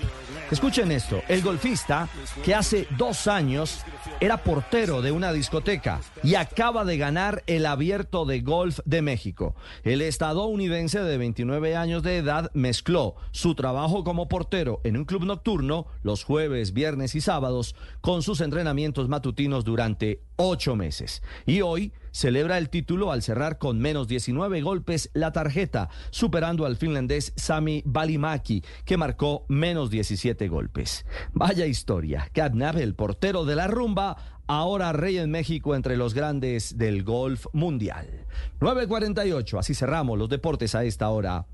Escuchen 0.50 0.94
esto, 0.94 1.22
el 1.28 1.42
golfista 1.42 2.08
que 2.44 2.56
hace 2.56 2.88
dos 2.98 3.28
años 3.28 3.82
era 4.22 4.44
portero 4.44 5.02
de 5.02 5.12
una 5.12 5.34
discoteca 5.34 6.00
y 6.24 6.36
acaba 6.36 6.86
de 6.86 6.98
ganar 6.98 7.44
el 7.48 7.66
abierto 7.66 8.26
de 8.26 8.40
golf 8.40 8.80
de 8.86 9.02
México. 9.02 9.56
El 9.84 10.02
estadounidense 10.02 11.02
de 11.02 11.18
29 11.18 11.76
años 11.76 12.02
de 12.02 12.18
edad 12.18 12.50
mezcló 12.54 13.16
su 13.32 13.56
trabajo 13.56 14.06
como 14.06 14.30
portero 14.30 14.80
en 14.86 14.96
un 14.96 15.04
club 15.04 15.26
nocturno 15.26 15.88
los 16.02 16.24
jueves, 16.24 16.72
viernes 16.72 17.14
y 17.16 17.20
sábados 17.20 17.76
con 18.00 18.24
sus 18.24 18.40
entrenamientos 18.40 19.10
matutinos 19.10 19.66
durante 19.66 20.22
ocho 20.38 20.78
meses. 20.78 21.22
Y 21.46 21.60
hoy 21.60 21.92
celebra 22.18 22.58
el 22.58 22.70
título 22.70 23.12
al 23.12 23.22
cerrar 23.22 23.60
con 23.60 23.78
menos 23.78 24.08
19 24.08 24.62
golpes 24.62 25.12
la 25.14 25.32
tarjeta, 25.32 25.90
superando 26.10 26.66
al 26.66 26.76
finlandés 26.76 27.32
Sami 27.36 27.84
Balimaki, 27.86 28.64
que 28.86 28.98
marcó 28.98 29.46
menos 29.50 29.92
17 29.92 30.48
golpes. 30.48 31.06
Vaya 31.34 31.68
historia. 31.68 32.28
Catnap, 32.34 32.78
el 32.78 32.96
portero 32.96 33.46
de 33.46 33.56
la 33.56 33.68
rumba, 33.68 34.18
ahora 34.48 34.94
rey 34.94 35.20
en 35.20 35.30
México 35.30 35.76
entre 35.76 35.96
los 35.96 36.16
grandes 36.16 36.78
del 36.80 37.04
golf 37.04 37.46
mundial. 37.54 38.26
9.48, 38.62 39.60
así 39.60 39.76
cerramos 39.76 40.18
los 40.18 40.30
deportes 40.30 40.74
a 40.74 40.84
esta 40.84 41.10
hora 41.10 41.46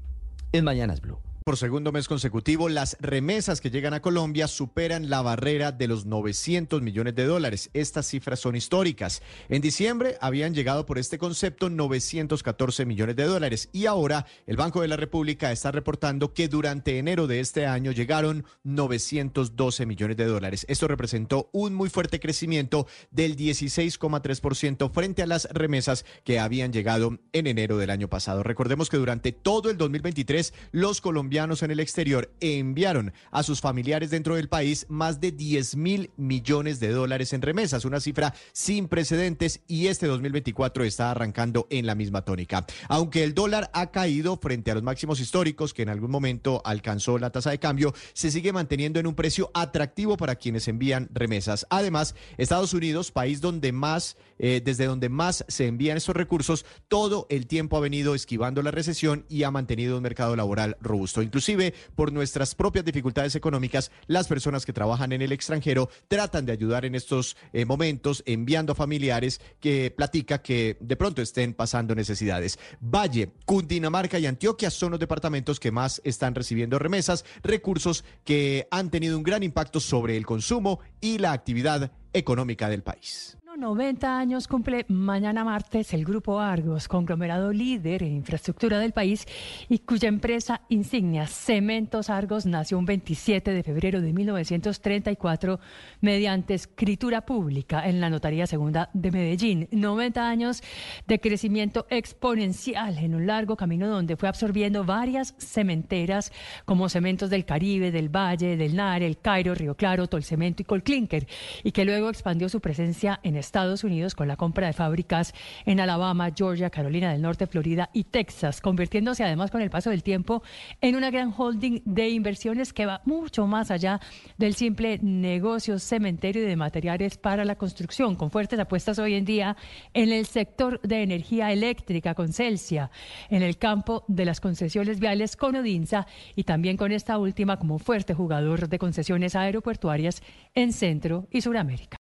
en 0.54 0.64
Mañanas 0.64 1.02
Blue. 1.02 1.20
Por 1.44 1.58
segundo 1.58 1.92
mes 1.92 2.08
consecutivo, 2.08 2.70
las 2.70 2.96
remesas 3.02 3.60
que 3.60 3.70
llegan 3.70 3.94
a 3.94 4.02
Colombia 4.02 4.48
superan 4.48 5.10
la 5.10 5.22
barrera 5.22 5.74
de 5.74 5.90
los 5.90 6.06
900 6.06 6.82
millones 6.82 7.16
de 7.16 7.26
dólares. 7.26 7.70
Estas 7.74 8.08
cifras 8.08 8.40
son 8.40 8.56
históricas. 8.56 9.22
En 9.50 9.62
diciembre 9.62 10.16
habían 10.22 10.54
llegado 10.54 10.86
por 10.86 10.98
este 10.98 11.18
concepto 11.18 11.70
914 11.70 12.86
millones 12.86 13.18
de 13.18 13.26
dólares 13.26 13.68
y 13.74 13.88
ahora 13.88 14.26
el 14.48 14.56
Banco 14.56 14.82
de 14.82 14.88
la 14.88 14.96
República 14.96 15.52
está 15.52 15.74
reportando 15.74 16.34
que 16.34 16.48
durante 16.48 16.98
enero 16.98 17.28
de 17.28 17.42
este 17.42 17.66
año 17.66 17.92
llegaron 17.92 18.46
912 18.64 19.86
millones 19.86 20.16
de 20.16 20.26
dólares. 20.26 20.66
Esto 20.70 20.88
representó 20.88 21.50
un 21.52 21.74
muy 21.74 21.90
fuerte 21.90 22.22
crecimiento 22.22 22.88
del 23.12 23.36
16,3% 23.36 24.90
frente 24.94 25.24
a 25.24 25.28
las 25.28 25.50
remesas 25.52 26.06
que 26.24 26.40
habían 26.40 26.72
llegado 26.72 27.20
en 27.34 27.48
enero 27.48 27.78
del 27.78 27.90
año 27.90 28.08
pasado. 28.08 28.44
Recordemos 28.44 28.90
que 28.90 28.96
durante 28.96 29.34
todo 29.34 29.70
el 29.70 29.78
2023 29.78 30.54
los 30.72 31.02
en 31.34 31.72
el 31.72 31.80
exterior 31.80 32.32
enviaron 32.42 33.12
a 33.32 33.42
sus 33.42 33.60
familiares 33.60 34.12
dentro 34.12 34.36
del 34.36 34.50
país 34.50 34.86
más 34.88 35.20
de 35.20 35.32
10 35.32 35.76
mil 35.78 36.12
millones 36.16 36.80
de 36.80 36.90
dólares 36.90 37.34
en 37.34 37.42
remesas, 37.42 37.86
una 37.86 38.00
cifra 38.00 38.36
sin 38.52 38.88
precedentes 38.88 39.62
y 39.68 39.88
este 39.88 40.06
2024 40.06 40.84
está 40.84 41.10
arrancando 41.10 41.66
en 41.72 41.88
la 41.88 41.96
misma 41.96 42.24
tónica. 42.24 42.68
Aunque 42.88 43.24
el 43.24 43.34
dólar 43.34 43.72
ha 43.74 43.90
caído 43.90 44.38
frente 44.38 44.70
a 44.70 44.76
los 44.76 44.84
máximos 44.84 45.20
históricos 45.20 45.74
que 45.74 45.82
en 45.82 45.90
algún 45.90 46.12
momento 46.12 46.62
alcanzó 46.66 47.18
la 47.18 47.32
tasa 47.32 47.50
de 47.50 47.58
cambio, 47.58 47.96
se 48.14 48.30
sigue 48.30 48.54
manteniendo 48.54 49.00
en 49.00 49.08
un 49.08 49.16
precio 49.16 49.50
atractivo 49.56 50.18
para 50.18 50.36
quienes 50.36 50.68
envían 50.68 51.10
remesas. 51.12 51.66
Además, 51.72 52.14
Estados 52.38 52.76
Unidos, 52.76 53.12
país 53.12 53.42
donde 53.42 53.72
más, 53.72 54.18
eh, 54.38 54.62
desde 54.64 54.86
donde 54.86 55.10
más 55.10 55.46
se 55.48 55.66
envían 55.66 55.98
estos 55.98 56.16
recursos, 56.16 56.64
todo 56.90 57.26
el 57.32 57.48
tiempo 57.48 57.76
ha 57.78 57.82
venido 57.82 58.14
esquivando 58.14 58.62
la 58.62 58.70
recesión 58.70 59.26
y 59.30 59.42
ha 59.42 59.50
mantenido 59.50 59.98
un 59.98 60.04
mercado 60.04 60.36
laboral 60.36 60.78
robusto. 60.80 61.23
Inclusive, 61.24 61.74
por 61.96 62.12
nuestras 62.12 62.56
propias 62.56 62.86
dificultades 62.86 63.36
económicas, 63.36 63.92
las 64.08 64.28
personas 64.28 64.66
que 64.66 64.74
trabajan 64.74 65.12
en 65.12 65.22
el 65.22 65.32
extranjero 65.32 65.90
tratan 66.08 66.46
de 66.46 66.52
ayudar 66.52 66.86
en 66.86 66.96
estos 66.96 67.36
eh, 67.54 67.66
momentos, 67.66 68.24
enviando 68.26 68.74
a 68.74 68.76
familiares 68.76 69.42
que 69.60 69.92
platica 69.96 70.42
que 70.42 70.78
de 70.80 70.96
pronto 70.96 71.22
estén 71.22 71.54
pasando 71.54 71.96
necesidades. 71.96 72.60
Valle, 72.80 73.32
Cundinamarca 73.46 74.20
y 74.20 74.26
Antioquia 74.26 74.70
son 74.70 74.92
los 74.92 75.00
departamentos 75.00 75.60
que 75.60 75.72
más 75.72 76.02
están 76.04 76.36
recibiendo 76.36 76.80
remesas, 76.80 77.26
recursos 77.44 78.04
que 78.24 78.68
han 78.72 78.90
tenido 78.90 79.18
un 79.18 79.24
gran 79.24 79.44
impacto 79.44 79.80
sobre 79.80 80.18
el 80.18 80.26
consumo 80.26 80.80
y 81.02 81.18
la 81.18 81.32
actividad 81.32 81.92
económica 82.14 82.70
del 82.70 82.84
país. 82.84 83.38
90 83.58 84.18
años 84.18 84.48
cumple 84.48 84.86
mañana 84.88 85.44
martes 85.44 85.94
el 85.94 86.06
Grupo 86.06 86.40
Argos, 86.40 86.88
conglomerado 86.88 87.54
líder 87.54 88.02
en 88.02 88.16
infraestructura 88.16 88.80
del 88.80 88.94
país 88.94 89.28
y 89.70 89.80
cuya 89.80 90.10
empresa 90.10 90.62
insignia 90.70 91.28
Cementos 91.28 92.10
Argos 92.10 92.48
nació 92.48 92.80
un 92.80 92.86
27 92.86 93.52
de 93.52 93.64
febrero 93.64 94.02
de 94.02 94.12
1934 94.12 95.60
mediante 96.02 96.56
escritura 96.56 97.22
pública 97.22 97.88
en 97.88 98.02
la 98.02 98.10
Notaría 98.10 98.48
Segunda 98.48 98.90
de 98.94 99.12
Medellín. 99.12 99.68
90 99.72 100.28
años 100.28 100.64
de 101.06 101.20
crecimiento 101.20 101.86
exponencial 101.90 102.98
en 102.98 103.14
un 103.14 103.28
largo 103.28 103.56
camino 103.56 103.88
donde 103.88 104.18
fue 104.18 104.30
absorbiendo 104.30 104.84
varias 104.84 105.36
cementeras 105.38 106.32
como 106.66 106.90
Cementos 106.90 107.30
del 107.30 107.46
Caribe, 107.46 107.92
del 107.92 108.10
Valle, 108.10 108.58
del 108.58 108.76
Nar, 108.76 109.04
el 109.04 109.20
Cairo, 109.20 109.54
Río 109.54 109.76
Claro, 109.76 110.08
Tolcemento 110.08 110.64
y 110.64 110.66
Colclinker 110.66 111.28
y 111.64 111.72
que 111.72 111.86
luego 111.86 112.10
expandió 112.10 112.50
su 112.50 112.60
presencia 112.60 113.20
en 113.22 113.43
Estados 113.46 113.84
Unidos 113.84 114.16
con 114.16 114.28
la 114.28 114.36
compra 114.36 114.68
de 114.68 114.74
fábricas 114.74 115.34
en 115.66 115.80
Alabama, 115.80 116.32
Georgia, 116.36 116.70
Carolina 116.70 117.12
del 117.12 117.22
Norte, 117.22 117.48
Florida 117.48 117.90
y 117.94 118.06
Texas, 118.06 118.62
convirtiéndose 118.62 119.24
además 119.24 119.52
con 119.52 119.62
el 119.62 119.70
paso 119.70 119.90
del 119.90 120.04
tiempo 120.04 120.44
en 120.82 120.96
una 120.96 121.12
gran 121.12 121.34
holding 121.36 121.82
de 121.86 122.10
inversiones 122.10 122.74
que 122.74 122.86
va 122.86 123.02
mucho 123.06 123.48
más 123.48 123.72
allá 123.72 124.00
del 124.38 124.56
simple 124.56 125.00
negocio 125.02 125.80
cementerio 125.80 126.46
de 126.46 126.56
materiales 126.56 127.18
para 127.18 127.46
la 127.46 127.56
construcción, 127.56 128.16
con 128.16 128.32
fuertes 128.32 128.60
apuestas 128.60 129.00
hoy 129.00 129.16
en 129.16 129.26
día 129.26 129.58
en 129.94 130.12
el 130.12 130.26
sector 130.26 130.80
de 130.82 131.04
energía 131.04 131.52
eléctrica 131.52 132.16
con 132.16 132.34
Celsia, 132.34 132.90
en 133.30 133.44
el 133.44 133.58
campo 133.58 134.04
de 134.08 134.26
las 134.26 134.40
concesiones 134.40 135.00
viales 135.00 135.36
con 135.36 135.56
Odinza 135.56 136.08
y 136.36 136.44
también 136.44 136.78
con 136.78 136.92
esta 136.92 137.18
última 137.18 137.58
como 137.58 137.80
fuerte 137.80 138.14
jugador 138.14 138.70
de 138.70 138.80
concesiones 138.80 139.36
aeroportuarias 139.36 140.22
en 140.54 140.74
Centro 140.74 141.28
y 141.32 141.42
Suramérica. 141.42 141.98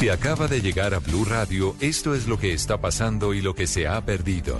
Si 0.00 0.08
acaba 0.08 0.48
de 0.48 0.62
llegar 0.62 0.94
a 0.94 0.98
Blue 0.98 1.26
Radio, 1.26 1.76
esto 1.78 2.14
es 2.14 2.26
lo 2.26 2.38
que 2.38 2.54
está 2.54 2.80
pasando 2.80 3.34
y 3.34 3.42
lo 3.42 3.54
que 3.54 3.66
se 3.66 3.86
ha 3.86 4.02
perdido. 4.02 4.58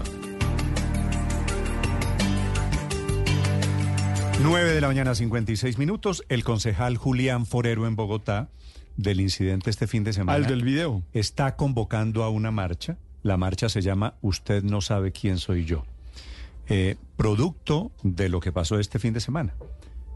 9 4.43 4.71
de 4.75 4.81
la 4.83 4.89
mañana, 4.89 5.15
56 5.15 5.79
minutos. 5.79 6.25
El 6.29 6.45
concejal 6.45 6.99
Julián 6.99 7.47
Forero 7.47 7.87
en 7.87 7.97
Bogotá, 7.97 8.51
del 8.99 9.23
incidente 9.23 9.71
este 9.71 9.87
fin 9.87 10.05
de 10.05 10.13
semana. 10.13 10.37
Al 10.37 10.45
del 10.45 10.63
video. 10.63 11.03
Está 11.15 11.57
convocando 11.57 12.23
a 12.23 12.29
una 12.29 12.51
marcha. 12.51 12.99
La 13.23 13.39
marcha 13.39 13.71
se 13.71 13.81
llama 13.81 14.17
Usted 14.21 14.63
no 14.63 14.83
sabe 14.83 15.11
quién 15.11 15.39
soy 15.39 15.65
yo. 15.65 15.87
Eh, 16.69 16.97
producto 17.17 17.93
de 18.03 18.29
lo 18.29 18.41
que 18.41 18.53
pasó 18.53 18.79
este 18.79 18.99
fin 18.99 19.15
de 19.15 19.21
semana 19.21 19.55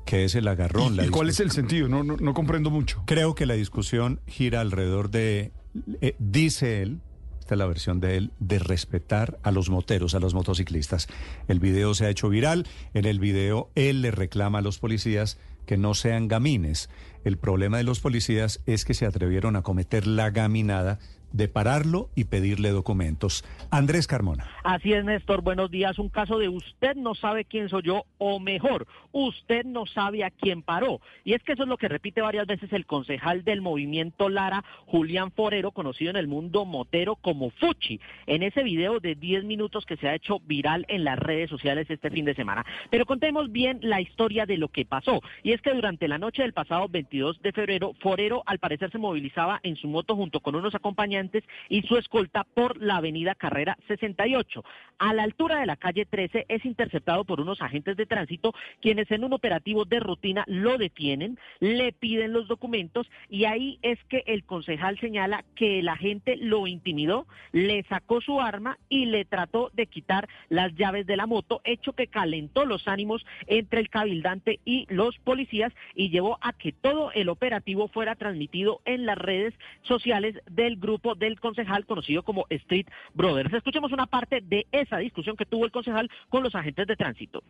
que 0.04 0.24
es 0.24 0.34
el 0.34 0.48
agarrón. 0.48 0.98
¿Y, 1.04 1.08
cuál 1.08 1.28
es 1.28 1.40
el 1.40 1.50
sentido? 1.50 1.88
No, 1.88 2.02
no, 2.02 2.34
comprendo 2.34 2.70
mucho. 2.70 3.02
Creo 3.06 3.34
que 3.34 3.46
la 3.46 3.54
discusión 3.54 4.20
gira 4.26 4.60
alrededor 4.60 5.10
de, 5.10 5.52
eh, 6.00 6.14
dice 6.18 6.82
él, 6.82 7.00
esta 7.40 7.56
es 7.56 7.58
la 7.58 7.66
versión 7.66 8.00
de 8.00 8.16
él, 8.16 8.32
de 8.40 8.58
respetar 8.58 9.38
a 9.42 9.50
los 9.50 9.68
moteros, 9.68 10.14
a 10.14 10.20
los 10.20 10.32
motociclistas. 10.32 11.08
El 11.46 11.60
video 11.60 11.94
se 11.94 12.06
ha 12.06 12.10
hecho 12.10 12.28
viral, 12.28 12.66
en 12.94 13.04
el 13.04 13.18
video 13.18 13.70
él 13.74 14.00
le 14.00 14.10
reclama 14.10 14.60
a 14.60 14.62
los 14.62 14.78
policías 14.78 15.38
que 15.66 15.76
no 15.76 15.94
sean 15.94 16.28
gamines. 16.28 16.88
El 17.24 17.36
problema 17.36 17.78
de 17.78 17.84
los 17.84 18.00
policías 18.00 18.60
es 18.66 18.84
que 18.84 18.94
se 18.94 19.06
atrevieron 19.06 19.56
a 19.56 19.62
cometer 19.62 20.06
la 20.06 20.30
gaminada 20.30 20.98
de 21.34 21.48
pararlo 21.48 22.10
y 22.14 22.24
pedirle 22.24 22.70
documentos. 22.70 23.44
Andrés 23.70 24.06
Carmona. 24.06 24.46
Así 24.62 24.92
es, 24.92 25.04
Néstor. 25.04 25.42
Buenos 25.42 25.68
días. 25.68 25.98
Un 25.98 26.08
caso 26.08 26.38
de 26.38 26.48
usted 26.48 26.94
no 26.94 27.16
sabe 27.16 27.44
quién 27.44 27.68
soy 27.68 27.82
yo, 27.82 28.04
o 28.18 28.38
mejor, 28.38 28.86
usted 29.10 29.64
no 29.64 29.84
sabe 29.84 30.22
a 30.22 30.30
quién 30.30 30.62
paró. 30.62 31.00
Y 31.24 31.34
es 31.34 31.42
que 31.42 31.52
eso 31.52 31.64
es 31.64 31.68
lo 31.68 31.76
que 31.76 31.88
repite 31.88 32.22
varias 32.22 32.46
veces 32.46 32.72
el 32.72 32.86
concejal 32.86 33.42
del 33.42 33.62
movimiento 33.62 34.28
Lara, 34.28 34.64
Julián 34.86 35.32
Forero, 35.32 35.72
conocido 35.72 36.10
en 36.10 36.16
el 36.16 36.28
mundo 36.28 36.64
motero 36.64 37.16
como 37.16 37.50
Fuchi, 37.50 38.00
en 38.26 38.44
ese 38.44 38.62
video 38.62 39.00
de 39.00 39.16
10 39.16 39.42
minutos 39.42 39.86
que 39.86 39.96
se 39.96 40.08
ha 40.08 40.14
hecho 40.14 40.38
viral 40.38 40.86
en 40.88 41.02
las 41.02 41.18
redes 41.18 41.50
sociales 41.50 41.90
este 41.90 42.10
fin 42.10 42.24
de 42.24 42.34
semana. 42.34 42.64
Pero 42.90 43.06
contemos 43.06 43.50
bien 43.50 43.80
la 43.82 44.00
historia 44.00 44.46
de 44.46 44.56
lo 44.56 44.68
que 44.68 44.84
pasó. 44.84 45.20
Y 45.42 45.50
es 45.50 45.60
que 45.60 45.74
durante 45.74 46.06
la 46.06 46.18
noche 46.18 46.42
del 46.42 46.52
pasado 46.52 46.86
22 46.88 47.42
de 47.42 47.50
febrero, 47.50 47.92
Forero 48.00 48.44
al 48.46 48.60
parecer 48.60 48.92
se 48.92 48.98
movilizaba 48.98 49.58
en 49.64 49.74
su 49.74 49.88
moto 49.88 50.14
junto 50.14 50.38
con 50.38 50.54
unos 50.54 50.76
acompañantes 50.76 51.23
y 51.68 51.82
su 51.82 51.96
escolta 51.96 52.44
por 52.44 52.80
la 52.80 52.96
avenida 52.96 53.34
Carrera 53.34 53.76
68. 53.88 54.64
A 54.98 55.12
la 55.12 55.22
altura 55.22 55.60
de 55.60 55.66
la 55.66 55.76
calle 55.76 56.06
13 56.06 56.46
es 56.48 56.64
interceptado 56.64 57.24
por 57.24 57.40
unos 57.40 57.60
agentes 57.60 57.96
de 57.96 58.06
tránsito 58.06 58.54
quienes 58.80 59.10
en 59.10 59.24
un 59.24 59.32
operativo 59.32 59.84
de 59.84 60.00
rutina 60.00 60.44
lo 60.46 60.78
detienen, 60.78 61.38
le 61.60 61.92
piden 61.92 62.32
los 62.32 62.48
documentos 62.48 63.10
y 63.28 63.44
ahí 63.44 63.78
es 63.82 63.98
que 64.04 64.22
el 64.26 64.44
concejal 64.44 64.98
señala 64.98 65.44
que 65.56 65.80
el 65.80 65.88
agente 65.88 66.36
lo 66.36 66.66
intimidó, 66.66 67.26
le 67.52 67.82
sacó 67.84 68.20
su 68.20 68.40
arma 68.40 68.78
y 68.88 69.06
le 69.06 69.24
trató 69.24 69.70
de 69.74 69.86
quitar 69.86 70.28
las 70.48 70.74
llaves 70.74 71.06
de 71.06 71.16
la 71.16 71.26
moto, 71.26 71.60
hecho 71.64 71.92
que 71.92 72.06
calentó 72.06 72.64
los 72.64 72.86
ánimos 72.88 73.24
entre 73.46 73.80
el 73.80 73.90
cabildante 73.90 74.60
y 74.64 74.86
los 74.88 75.18
policías 75.18 75.72
y 75.94 76.10
llevó 76.10 76.38
a 76.40 76.52
que 76.52 76.72
todo 76.72 77.12
el 77.12 77.28
operativo 77.28 77.88
fuera 77.88 78.14
transmitido 78.14 78.80
en 78.84 79.06
las 79.06 79.18
redes 79.18 79.54
sociales 79.82 80.40
del 80.50 80.76
grupo 80.76 81.13
del 81.14 81.40
concejal 81.40 81.86
conocido 81.86 82.22
como 82.22 82.46
Street 82.50 82.86
Brothers. 83.14 83.52
Escuchemos 83.52 83.92
una 83.92 84.06
parte 84.06 84.40
de 84.42 84.66
esa 84.72 84.98
discusión 84.98 85.36
que 85.36 85.46
tuvo 85.46 85.64
el 85.64 85.72
concejal 85.72 86.10
con 86.28 86.42
los 86.42 86.54
agentes 86.54 86.86
de 86.86 86.96
tránsito. 86.96 87.42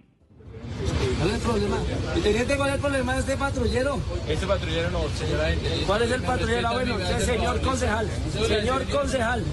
¿Cuál 1.18 1.28
es 1.30 1.34
el 1.36 1.40
problema? 1.40 1.76
¿Y 2.16 2.20
teniente 2.20 2.56
cuál 2.56 2.68
es 2.68 2.74
el 2.74 2.80
problema 2.80 3.14
de 3.14 3.20
este 3.20 3.36
patrullero? 3.36 3.98
Este 4.28 4.46
patrullero 4.46 4.90
no, 4.90 5.00
señora. 5.16 5.48
¿Cuál 5.86 6.02
es 6.02 6.10
el 6.10 6.22
patrullero? 6.22 6.68
Ah, 6.68 6.72
bueno, 6.72 6.96
usted, 6.96 7.20
señor 7.20 7.60
concejal. 7.60 8.08
Señor 8.46 8.84
concejal. 8.88 9.44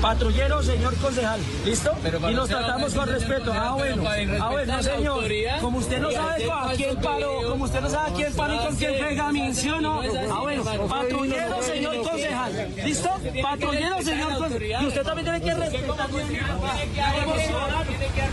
Patrullero, 0.00 0.62
señor 0.62 0.94
concejal. 0.96 1.40
¿Listo? 1.64 1.92
y 2.30 2.34
nos 2.34 2.48
tratamos 2.48 2.94
con 2.94 3.08
respeto. 3.08 3.52
Ah, 3.52 3.72
bueno. 3.72 4.04
Ah, 4.40 4.50
bueno, 4.50 4.82
señor. 4.82 5.24
Como 5.60 5.78
usted 5.78 6.00
no 6.00 6.10
sabe 6.10 6.50
a 6.50 6.72
quién 6.76 6.96
paró, 6.96 7.50
como 7.50 7.64
usted 7.64 7.80
no 7.80 7.90
sabe 7.90 8.10
a 8.10 8.14
quién 8.14 8.32
paró 8.34 8.54
y 8.54 8.58
con 8.58 8.76
quién 8.76 8.92
pega. 8.92 9.28
Ah, 9.28 10.40
bueno. 10.40 10.64
Patrullero, 10.88 11.62
señor 11.62 12.02
concejal. 12.02 12.74
¿Listo? 12.84 13.10
Patrullero, 13.42 14.02
señor 14.02 14.38
concejal. 14.38 14.82
Y 14.82 14.86
usted 14.86 15.02
también 15.02 15.24
tiene 15.24 15.40
que 15.40 15.54
respetar. 15.54 16.08
Tiene 16.08 18.06
que 18.14 18.24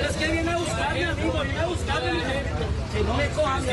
es 0.00 0.16
que 0.16 0.28
viene 0.28 0.50
a 0.50 0.56
buscarme, 0.58 1.04
amigo, 1.04 1.42
viene 1.42 1.60
a 1.60 1.66
buscarme. 1.66 2.75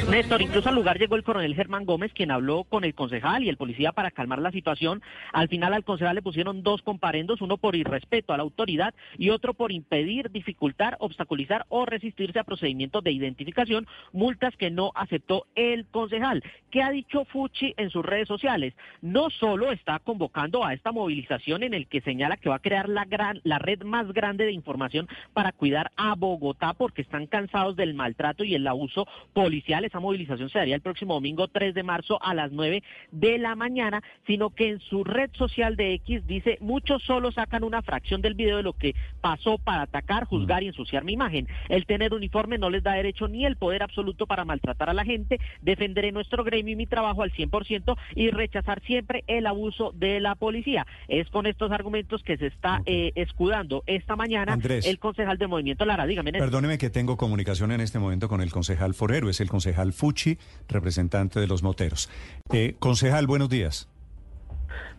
Néstor, 0.10 0.42
incluso 0.42 0.70
al 0.70 0.76
lugar 0.76 1.00
llegó 1.00 1.16
el 1.16 1.24
coronel 1.24 1.56
Germán 1.56 1.86
Gómez, 1.86 2.12
quien 2.14 2.30
habló 2.30 2.66
con 2.66 2.84
el 2.84 2.94
concejal 2.94 3.44
y 3.44 3.50
el 3.50 3.58
policía 3.58 3.92
para 3.92 4.12
calmar 4.12 4.40
la 4.40 4.52
situación. 4.52 5.02
Al 5.32 5.48
final 5.48 5.74
al 5.74 5.84
concejal 5.84 6.16
le 6.16 6.22
pusieron 6.22 6.62
dos 6.62 6.82
comparendos, 6.82 7.42
uno 7.42 7.58
por 7.58 7.76
irrespeto 7.76 8.34
a 8.34 8.38
la 8.38 8.44
autoridad 8.44 8.94
y 9.18 9.30
otro 9.30 9.54
por 9.54 9.72
impedir, 9.72 10.30
dificultar, 10.30 10.98
obstaculizar 11.00 11.66
o 11.70 11.86
resistirse 11.86 12.40
a 12.40 12.44
procedimientos 12.44 13.04
de 13.04 13.12
identificación, 13.12 13.88
multas 14.12 14.56
que 14.58 14.72
no 14.72 14.92
aceptó 14.96 15.46
el 15.56 15.86
concejal. 15.88 16.44
¿Qué 16.70 16.82
ha 16.82 16.92
dicho 16.92 17.24
Fuchi 17.26 17.74
en 17.78 17.90
sus 17.90 18.04
redes 18.04 18.28
sociales? 18.28 18.74
No 19.02 19.30
solo 19.30 19.72
está 19.72 20.00
convocando 20.00 20.66
a 20.66 20.74
esta 20.74 20.92
movilización 20.92 21.64
en 21.64 21.74
el 21.74 21.88
que 21.88 22.02
señala 22.02 22.38
que 22.38 22.50
va 22.50 22.56
a 22.56 22.60
crear 22.60 22.90
la, 22.90 23.06
gran, 23.06 23.40
la 23.44 23.60
red 23.60 23.84
más 23.84 24.12
grande 24.12 24.46
de 24.46 24.52
información 24.52 25.08
para 25.34 25.52
cuidar 25.52 25.92
a 25.96 26.16
Bogotá 26.16 26.74
porque 26.74 27.02
están 27.02 27.28
cansados 27.28 27.76
del 27.76 27.94
maltrato 27.94 28.44
y 28.44 28.56
el 28.56 28.68
abuso 28.68 29.08
policial. 29.34 29.86
Esa 29.86 30.00
movilización 30.00 30.50
se 30.50 30.60
daría 30.60 30.76
el 30.76 30.82
próximo 30.82 31.16
domingo 31.16 31.48
3 31.48 31.74
de 31.74 31.84
marzo 31.84 32.22
a 32.22 32.34
las 32.34 32.52
9 32.52 32.84
de 33.12 33.38
la 33.38 33.56
mañana, 33.56 34.02
sino 34.28 34.50
que 34.52 34.70
en 34.70 34.80
su 34.80 35.04
red 35.04 35.30
social 35.34 35.76
de 35.76 35.94
X 35.96 36.26
dice, 36.28 36.58
muchos 36.62 37.04
solo 37.04 37.32
sacan 37.32 37.64
una 37.64 37.82
fracción 37.82 38.22
del 38.22 38.34
video 38.34 38.58
de 38.58 38.64
lo 38.64 38.74
que 38.74 38.96
pasó 39.22 39.58
para 39.58 39.84
atacar, 39.84 40.26
juzgar 40.26 40.64
y 40.64 40.68
ensuciar 40.68 41.04
mi 41.04 41.14
imagen. 41.14 41.48
El 41.70 41.86
tener 41.86 42.14
uniforme 42.14 42.58
no 42.58 42.70
les 42.70 42.84
da 42.84 42.94
derecho 42.94 43.28
ni 43.28 43.46
el 43.46 43.58
poder 43.58 43.84
absoluto 43.84 44.28
para 44.28 44.46
maltratar 44.46 44.90
a 44.90 44.94
la 44.94 45.06
gente. 45.06 45.40
Defenderé 45.62 46.12
nuestro 46.12 46.44
gremio 46.44 46.74
y 46.74 46.76
mi 46.76 46.86
trabajo 46.86 47.24
al 47.24 47.32
100% 47.32 47.98
y 48.16 48.30
rechazar 48.30 48.82
siempre 48.82 49.24
el 49.28 49.48
abuso 49.48 49.92
de 49.94 50.20
la 50.20 50.36
policía. 50.36 50.86
Es 51.08 51.30
con 51.30 51.46
estos 51.46 51.72
argumentos 51.72 52.24
que 52.24 52.38
se 52.38 52.48
está 52.48 52.82
eh, 52.86 53.12
escudando 53.16 53.84
esta 53.88 54.16
mañana 54.16 54.58
el 54.64 55.00
concejal 55.00 55.38
del 55.38 55.48
Movimiento 55.48 55.86
Lara. 55.86 56.06
Dígame. 56.06 56.32
Perdóneme 56.32 56.78
que 56.78 56.90
tengo 56.90 57.18
comunicación 57.18 57.72
en 57.72 57.82
este 57.82 58.00
momento 58.00 58.28
con 58.28 58.42
el 58.42 58.52
concejal 58.52 58.94
Forero, 59.04 59.30
es 59.30 59.42
el 59.42 59.50
concejal 59.50 59.92
Fuchi, 59.92 60.38
representante 60.70 61.38
de 61.42 61.46
los 61.46 61.62
moteros. 61.62 62.10
Eh, 62.54 62.78
concejal, 62.80 63.28
buenos 63.28 63.50
días. 63.50 63.90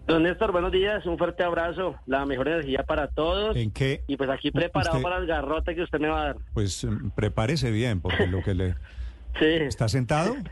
Don 0.06 0.24
Néstor, 0.24 0.53
buenos 0.53 0.72
días, 0.72 1.06
un 1.06 1.17
fuerte 1.17 1.42
abrazo, 1.42 1.94
la 2.04 2.26
mejor 2.26 2.49
energía 2.49 2.83
para 2.83 3.08
todos. 3.08 3.56
¿En 3.56 3.70
qué? 3.70 4.03
Y 4.06 4.19
pues 4.19 4.28
aquí 4.28 4.51
preparado 4.51 5.01
para 5.01 5.17
el 5.17 5.26
garrote 5.26 5.74
que 5.74 5.81
usted 5.81 6.01
me 6.01 6.08
va 6.08 6.20
a 6.20 6.24
dar. 6.26 6.37
Pues 6.53 6.85
mm, 6.85 7.12
prepárese 7.17 7.70
bien, 7.70 8.03
porque 8.03 8.26
lo 8.26 8.42
que 8.42 8.53
le... 8.53 8.74
sí. 9.38 9.47
¿Está 9.47 9.88
sentado? 9.88 10.37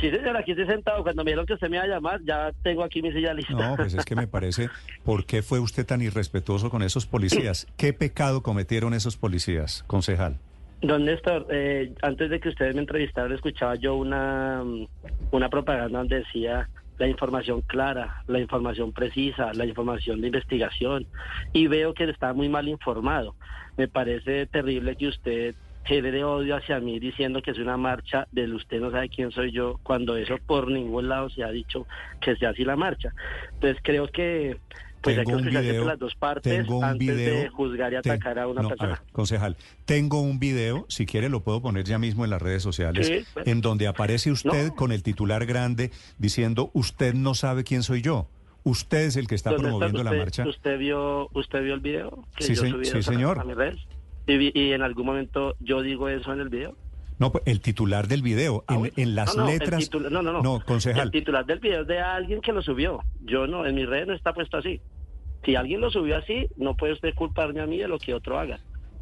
Sí, 0.00 0.10
señor, 0.10 0.36
aquí 0.36 0.50
estoy 0.50 0.66
sentado. 0.66 1.02
Cuando 1.04 1.22
me 1.22 1.30
dijeron 1.30 1.46
que 1.46 1.54
usted 1.54 1.68
me 1.68 1.76
iba 1.76 1.84
a 1.84 1.88
llamar, 1.88 2.20
ya 2.24 2.50
tengo 2.64 2.82
aquí 2.82 3.00
mi 3.02 3.12
silla 3.12 3.32
lista. 3.32 3.52
No, 3.52 3.76
pues 3.76 3.94
es 3.94 4.04
que 4.04 4.16
me 4.16 4.26
parece, 4.26 4.68
¿por 5.04 5.24
qué 5.26 5.42
fue 5.42 5.60
usted 5.60 5.86
tan 5.86 6.02
irrespetuoso 6.02 6.70
con 6.70 6.82
esos 6.82 7.06
policías? 7.06 7.68
¿Qué 7.76 7.92
pecado 7.92 8.42
cometieron 8.42 8.94
esos 8.94 9.16
policías, 9.16 9.84
concejal? 9.86 10.40
Don 10.82 11.04
Néstor, 11.04 11.46
eh, 11.50 11.92
antes 12.00 12.30
de 12.30 12.40
que 12.40 12.48
ustedes 12.48 12.74
me 12.74 12.80
entrevistaran, 12.80 13.32
escuchaba 13.32 13.74
yo 13.74 13.96
una, 13.96 14.62
una 15.30 15.48
propaganda 15.50 15.98
donde 15.98 16.20
decía 16.20 16.70
la 16.96 17.06
información 17.06 17.62
clara, 17.62 18.22
la 18.26 18.40
información 18.40 18.92
precisa, 18.92 19.52
la 19.52 19.66
información 19.66 20.20
de 20.20 20.28
investigación, 20.28 21.06
y 21.52 21.66
veo 21.66 21.92
que 21.92 22.04
está 22.04 22.32
muy 22.32 22.48
mal 22.48 22.68
informado. 22.68 23.34
Me 23.76 23.88
parece 23.88 24.46
terrible 24.46 24.96
que 24.96 25.08
usted 25.08 25.54
genere 25.84 26.24
odio 26.24 26.56
hacia 26.56 26.78
mí 26.78 26.98
diciendo 26.98 27.40
que 27.42 27.52
es 27.52 27.58
una 27.58 27.76
marcha 27.76 28.26
del 28.32 28.54
usted 28.54 28.80
no 28.80 28.90
sabe 28.90 29.08
quién 29.08 29.30
soy 29.30 29.50
yo, 29.50 29.80
cuando 29.82 30.16
eso 30.16 30.38
por 30.46 30.70
ningún 30.70 31.08
lado 31.08 31.30
se 31.30 31.42
ha 31.42 31.50
dicho 31.50 31.86
que 32.20 32.36
sea 32.36 32.50
así 32.50 32.64
la 32.64 32.76
marcha. 32.76 33.12
Entonces 33.54 33.78
creo 33.82 34.08
que 34.08 34.58
pues 35.00 35.16
tengo 35.16 35.30
hay 35.30 35.42
que 35.42 35.48
un 35.48 35.54
video, 35.62 35.84
las 35.84 35.98
dos 35.98 36.14
partes 36.14 36.42
tengo 36.64 36.78
un 36.78 36.84
antes 36.84 36.98
video, 37.16 37.34
de 37.40 37.48
juzgar 37.48 37.92
y 37.92 37.96
atacar 37.96 38.38
a 38.38 38.46
una 38.48 38.62
no, 38.62 38.68
persona. 38.68 38.90
ver, 38.90 39.12
concejal, 39.12 39.56
tengo 39.84 40.20
un 40.20 40.38
video, 40.38 40.86
si 40.88 41.06
quiere 41.06 41.28
lo 41.28 41.40
puedo 41.40 41.60
poner 41.62 41.84
ya 41.84 41.98
mismo 41.98 42.24
en 42.24 42.30
las 42.30 42.40
redes 42.42 42.62
sociales, 42.62 43.06
Sí, 43.06 43.24
pues. 43.34 43.46
en 43.46 43.60
donde 43.60 43.86
aparece 43.88 44.30
usted 44.30 44.70
con 44.74 44.92
el 44.92 45.02
titular 45.02 45.46
grande 45.46 45.90
diciendo, 46.18 46.70
usted 46.74 47.14
no 47.14 47.34
sabe 47.34 47.64
quién 47.64 47.82
soy 47.82 48.02
yo. 48.02 48.28
Usted 48.62 49.06
es 49.06 49.16
el 49.16 49.26
que 49.26 49.34
está 49.34 49.56
promoviendo 49.56 50.02
la 50.04 50.10
usted- 50.10 50.18
marcha. 50.18 50.46
¿Usted 50.46 50.78
vio, 50.78 51.28
usted 51.32 51.62
vio 51.62 51.72
el 51.74 51.80
video? 51.80 52.24
Que 52.36 52.44
Sí, 52.44 52.54
yo 52.54 52.62
se- 52.62 52.68
subí 52.70 52.84
sí, 52.84 52.98
a- 52.98 53.02
señor. 53.02 53.38
A 53.40 53.44
mis 53.44 53.56
redes? 53.56 53.78
Y, 54.26 54.58
y 54.58 54.72
en 54.72 54.82
algún 54.82 55.06
momento 55.06 55.54
yo 55.60 55.80
digo 55.82 56.08
eso 56.10 56.30
en 56.32 56.40
el 56.40 56.50
video. 56.50 56.76
No, 57.20 57.30
pues, 57.30 57.44
el 57.46 57.60
titular 57.60 58.08
del 58.08 58.22
video, 58.22 58.64
en, 58.68 58.90
en 58.96 59.14
las 59.14 59.30
Ah, 59.30 59.32
no, 59.36 59.42
no, 59.44 59.50
el 59.50 59.58
letras. 59.58 59.90
no, 59.92 60.22
no, 60.22 60.22
no. 60.22 60.42
No, 60.42 60.64
concejal. 60.64 61.02
El 61.02 61.10
titular 61.12 61.44
del 61.46 61.60
video 61.60 61.82
es 61.82 61.86
de 61.86 62.00
alguien 62.00 62.40
que 62.40 62.50
lo 62.52 62.62
subió. 62.62 63.00
Yo 63.20 63.46
no, 63.46 63.64
en 63.66 63.74
mis 63.76 63.86
redes 63.86 64.08
no 64.08 64.14
está 64.14 64.32
puesto 64.32 64.56
así. 64.56 64.80
Si 65.44 65.54
alguien 65.54 65.80
lo 65.82 65.90
subió 65.90 66.16
así, 66.16 66.48
no 66.56 66.74
puede 66.76 66.94
usted 66.94 67.14
culparme 67.14 67.60
a 67.60 67.66
mí 67.66 67.76
de 67.78 67.88
lo 67.88 67.98
que 67.98 68.14
otro 68.14 68.38
haga. 68.38 68.58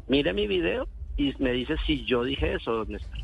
Mire 0.07 0.33
mi 0.33 0.47
video 0.47 0.87
y 1.17 1.33
me 1.39 1.51
dice 1.53 1.75
si 1.87 2.05
yo 2.05 2.23
dije 2.23 2.53
eso, 2.55 2.71
don 2.73 2.89
Néstor. 2.89 3.17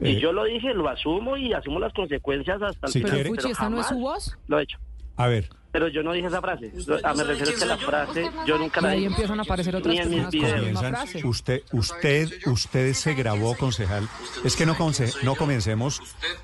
Eh, 0.00 0.14
Si 0.14 0.20
yo 0.20 0.32
lo 0.32 0.44
dije, 0.44 0.74
lo 0.74 0.88
asumo 0.88 1.36
y 1.36 1.52
asumo 1.52 1.78
las 1.78 1.92
consecuencias 1.94 2.60
hasta 2.60 2.86
el 2.86 2.92
Si 2.92 2.98
final. 3.00 3.14
quiere- 3.14 3.30
Pero, 3.30 3.40
Fuchi, 3.42 3.52
¿esta 3.52 3.70
no 3.70 3.80
es 3.80 3.86
su 3.86 3.98
voz? 3.98 4.36
Lo 4.48 4.58
he 4.58 4.62
hecho. 4.64 4.78
A 5.16 5.26
ver, 5.28 5.48
Pero 5.74 5.88
yo 5.88 6.04
no 6.04 6.12
dije 6.12 6.28
esa 6.28 6.40
frase. 6.40 6.70
Ah, 7.02 7.14
me 7.14 7.24
refiero 7.24 7.50
a 7.50 7.54
que 7.58 7.66
la 7.66 7.76
frase 7.76 8.30
yo 8.46 8.58
nunca 8.58 8.78
Y 8.78 8.82
la 8.84 8.88
ahí 8.90 8.96
dije. 8.98 9.10
empiezan 9.10 9.40
a 9.40 9.42
aparecer 9.42 9.74
otras 9.74 9.96
personas 9.96 10.16
con 10.16 10.22
la 10.24 10.30
videos. 10.30 10.64
misma 10.66 10.80
comienzan- 10.80 10.94
frase. 11.08 11.26
usted, 11.26 11.62
usted, 11.72 12.28
usted 12.46 12.92
se 12.94 13.14
grabó, 13.14 13.56
concejal. 13.56 14.08
Es 14.44 14.54
que 14.54 14.66
no, 14.66 14.76
conce- 14.76 15.12
no 15.24 15.34
comencemos. 15.34 16.00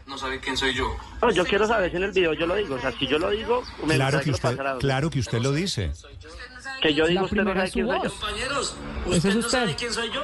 no 0.09 0.19
sabe 0.19 0.41
quién 0.41 0.57
soy 0.57 0.75
yo. 0.75 0.85
No, 1.23 1.31
yo 1.31 1.45
quiero 1.45 1.69
saber 1.69 1.93
si 1.93 1.97
en 1.99 2.03
el 2.03 2.11
video 2.11 2.33
yo 2.33 2.45
lo 2.49 2.57
digo. 2.57 2.75
O 2.75 2.81
sea, 2.81 2.91
si 2.91 3.07
yo 3.07 3.21
lo 3.21 3.31
digo, 3.31 3.63
me 3.87 3.95
Claro 3.95 4.21
que 4.21 4.33
usted, 4.33 4.59
claro 4.81 5.11
que 5.11 5.21
usted 5.21 5.39
lo 5.41 5.53
dice. 5.53 5.93
Que 6.81 6.95
yo 6.95 7.07
digo, 7.07 7.25
usted 7.25 7.43
no 7.43 7.53
sabe 7.55 7.71
quién 7.71 7.87
soy 7.87 7.99
yo. 8.03 9.15
Ese 9.15 9.29
es 9.31 9.37
usted. 9.37 9.77
quién 9.79 9.93
soy 9.93 10.11
yo? 10.13 10.23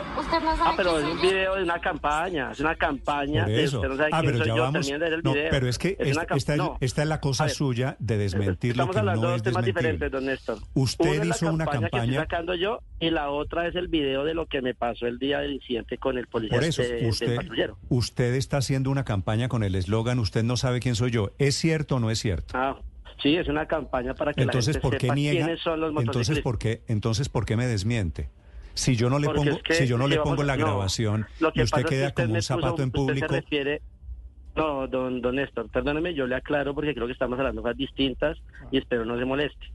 Ah, 0.60 0.74
pero 0.76 0.98
es 0.98 1.04
un 1.04 1.20
video 1.20 1.54
de 1.56 1.62
una 1.64 1.80
campaña. 1.80 2.52
Es 2.52 2.60
una 2.60 2.76
campaña 2.76 3.44
Por 3.44 3.52
de 3.52 3.64
eso. 3.64 3.76
usted 3.78 3.88
no 3.90 3.96
sabe 3.96 4.10
Ah, 4.12 4.20
quién 4.20 4.32
pero 4.32 4.38
soy 4.38 4.48
ya 4.48 4.56
yo. 4.56 4.62
vamos. 4.62 4.88
El 4.90 5.22
No, 5.22 5.32
video. 5.32 5.50
pero 5.50 5.68
es 5.68 5.78
que 5.78 5.96
Es 5.98 6.16
esta, 6.36 6.56
no. 6.56 6.76
esta 6.80 7.02
es 7.02 7.08
la 7.08 7.20
cosa 7.20 7.44
ver, 7.44 7.52
suya 7.54 7.96
de 7.98 8.18
desmentir 8.18 8.76
lo 8.76 8.84
Estamos 8.84 8.94
que 8.94 8.98
hablando 9.00 9.22
no 9.22 9.28
de 9.30 9.36
es 9.36 9.42
dos 9.42 9.52
temas 9.52 9.64
desmentir. 9.64 9.82
diferentes, 9.98 10.12
don 10.12 10.26
Néstor. 10.26 10.58
Usted 10.74 11.04
Una 11.04 11.12
es 11.22 11.28
la 11.28 11.36
hizo 11.36 11.52
una 11.52 11.64
campaña 11.66 11.88
que 11.90 11.96
estoy 11.98 12.14
sacando 12.14 12.54
yo 12.54 12.80
y 13.00 13.10
la 13.10 13.30
otra 13.30 13.66
es 13.68 13.74
el 13.74 13.88
video 13.88 14.24
de 14.24 14.34
lo 14.34 14.46
que 14.46 14.62
me 14.62 14.74
pasó 14.74 15.06
el 15.06 15.18
día 15.18 15.40
del 15.40 15.52
incidente 15.54 15.98
con 15.98 16.16
el 16.18 16.26
policía 16.26 16.56
Por 16.56 16.64
eso, 16.64 16.82
de- 16.82 16.92
del 16.92 17.06
usted, 17.06 17.36
patrullero. 17.36 17.78
usted 17.88 18.34
está 18.34 18.58
haciendo 18.58 18.90
una 18.90 19.04
campaña 19.04 19.48
con 19.48 19.62
el 19.62 19.74
eslogan 19.74 20.18
Usted 20.18 20.42
no 20.44 20.56
sabe 20.56 20.80
quién 20.80 20.94
soy 20.94 21.10
yo. 21.10 21.30
¿Es 21.38 21.56
cierto 21.56 21.96
o 21.96 22.00
no 22.00 22.10
es 22.10 22.18
cierto? 22.18 22.52
Ah, 22.56 22.76
sí, 23.22 23.36
es 23.36 23.48
una 23.48 23.66
campaña 23.66 24.14
para 24.14 24.32
que 24.32 24.42
Entonces, 24.42 24.76
la 24.76 24.80
¿por 24.82 24.92
gente 24.92 24.98
qué 24.98 25.06
sepa 25.06 25.14
niega? 25.14 25.44
quiénes 25.44 25.60
son 25.62 25.80
los 25.80 25.94
Entonces. 25.96 26.40
¿por 26.40 26.58
qué, 26.58 26.82
entonces, 26.88 27.28
¿por 27.28 27.44
qué 27.46 27.56
me 27.56 27.66
desmiente? 27.66 28.30
Si 28.74 28.94
yo 28.96 29.08
no 29.08 29.18
le 29.18 29.26
Porque 29.26 29.40
pongo, 29.40 29.56
es 29.56 29.62
que 29.62 29.74
si 29.74 29.86
yo 29.86 29.96
no 29.96 30.06
le 30.06 30.18
pongo 30.18 30.42
la 30.42 30.56
no, 30.56 30.64
grabación 30.66 31.26
Lo 31.40 31.50
que 31.52 31.60
y 31.60 31.62
usted 31.62 31.78
es 31.78 31.84
que 31.84 31.90
queda 31.96 32.06
usted 32.08 32.24
como 32.24 32.34
un 32.34 32.42
zapato 32.42 32.74
puso- 32.74 32.82
en 32.82 32.90
público, 32.90 33.28
se 33.28 33.40
refiere... 33.40 33.82
No, 34.54 34.86
don, 34.88 35.20
don 35.20 35.36
Néstor, 35.36 35.68
perdóneme, 35.70 36.14
yo 36.14 36.26
le 36.26 36.34
aclaro 36.34 36.74
porque 36.74 36.94
creo 36.94 37.06
que 37.06 37.12
estamos 37.12 37.38
hablando 37.38 37.60
de 37.60 37.64
cosas 37.64 37.76
distintas 37.76 38.38
y 38.70 38.78
espero 38.78 39.04
no 39.04 39.18
se 39.18 39.24
moleste. 39.26 39.66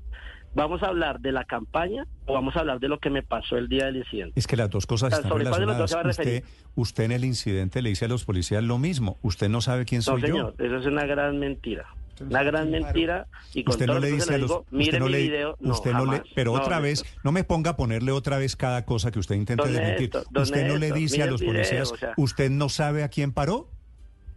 ¿Vamos 0.54 0.84
a 0.84 0.88
hablar 0.88 1.20
de 1.20 1.32
la 1.32 1.46
campaña 1.46 2.06
o 2.26 2.34
vamos 2.34 2.56
a 2.56 2.60
hablar 2.62 2.80
de 2.80 2.90
lo 2.90 3.00
que 3.00 3.10
me 3.10 3.24
pasó 3.24 3.58
el 3.58 3.70
día 3.70 3.86
del 3.86 3.98
incidente? 3.98 4.34
es 4.40 4.48
que 4.48 4.58
las 4.58 4.70
dos 4.70 4.86
cosas 4.86 5.14
están 5.14 5.30
¿sobre 5.30 5.46
cuál 5.46 5.62
de 5.62 5.66
los 5.68 5.78
dos 5.78 5.92
relacionadas. 5.92 6.20
Usted, 6.20 6.44
usted 6.76 7.04
en 7.06 7.12
el 7.14 7.26
incidente 7.26 7.82
le 7.82 7.90
dice 7.90 8.06
a 8.06 8.08
los 8.08 8.26
policías 8.26 8.64
lo 8.64 8.78
mismo. 8.78 9.18
Usted 9.22 9.50
no 9.50 9.62
sabe 9.62 9.86
quién 9.86 10.00
No, 10.00 10.04
soy 10.04 10.22
señor, 10.22 10.56
yo. 10.58 10.66
eso 10.66 10.78
es 10.78 10.86
una 10.88 11.06
gran 11.06 11.40
mentira. 11.40 11.86
Una 12.20 12.44
gran 12.44 12.70
mentira 12.70 13.28
y 13.54 13.64
con 13.64 13.74
Usted 13.74 13.86
todo 13.88 13.96
no 13.96 14.02
le 14.02 14.12
dice 14.12 14.30
a 14.34 14.38
le 14.38 14.44
los, 14.44 14.62
mire 14.72 15.00
no 15.00 15.06
mi 15.06 15.12
le, 15.12 15.22
video, 15.22 15.58
no, 15.60 15.74
usted 15.74 15.92
no 15.92 16.06
le, 16.06 16.22
pero 16.36 16.54
No, 16.54 16.60
otra 16.62 16.80
vez, 16.80 17.04
no 17.24 17.32
me 17.32 17.44
ponga 17.44 17.72
a 17.72 17.78
ponerle 17.78 18.12
otra 18.12 18.38
vez 18.38 18.56
cada 18.56 18.86
cosa 18.86 19.12
que 19.12 19.20
usted 19.20 19.36
intente 19.36 19.68
desmentir. 19.68 20.12
Usted 20.36 20.68
no 20.68 20.78
le 20.78 20.92
dice 20.92 21.24
a 21.24 21.26
los 21.26 21.42
video, 21.42 21.54
policías, 21.54 21.92
o 21.92 21.98
sea. 21.98 22.14
usted 22.18 22.50
no 22.52 22.70
sabe 22.70 23.04
a 23.04 23.10
quién 23.10 23.32
paró. 23.32 23.68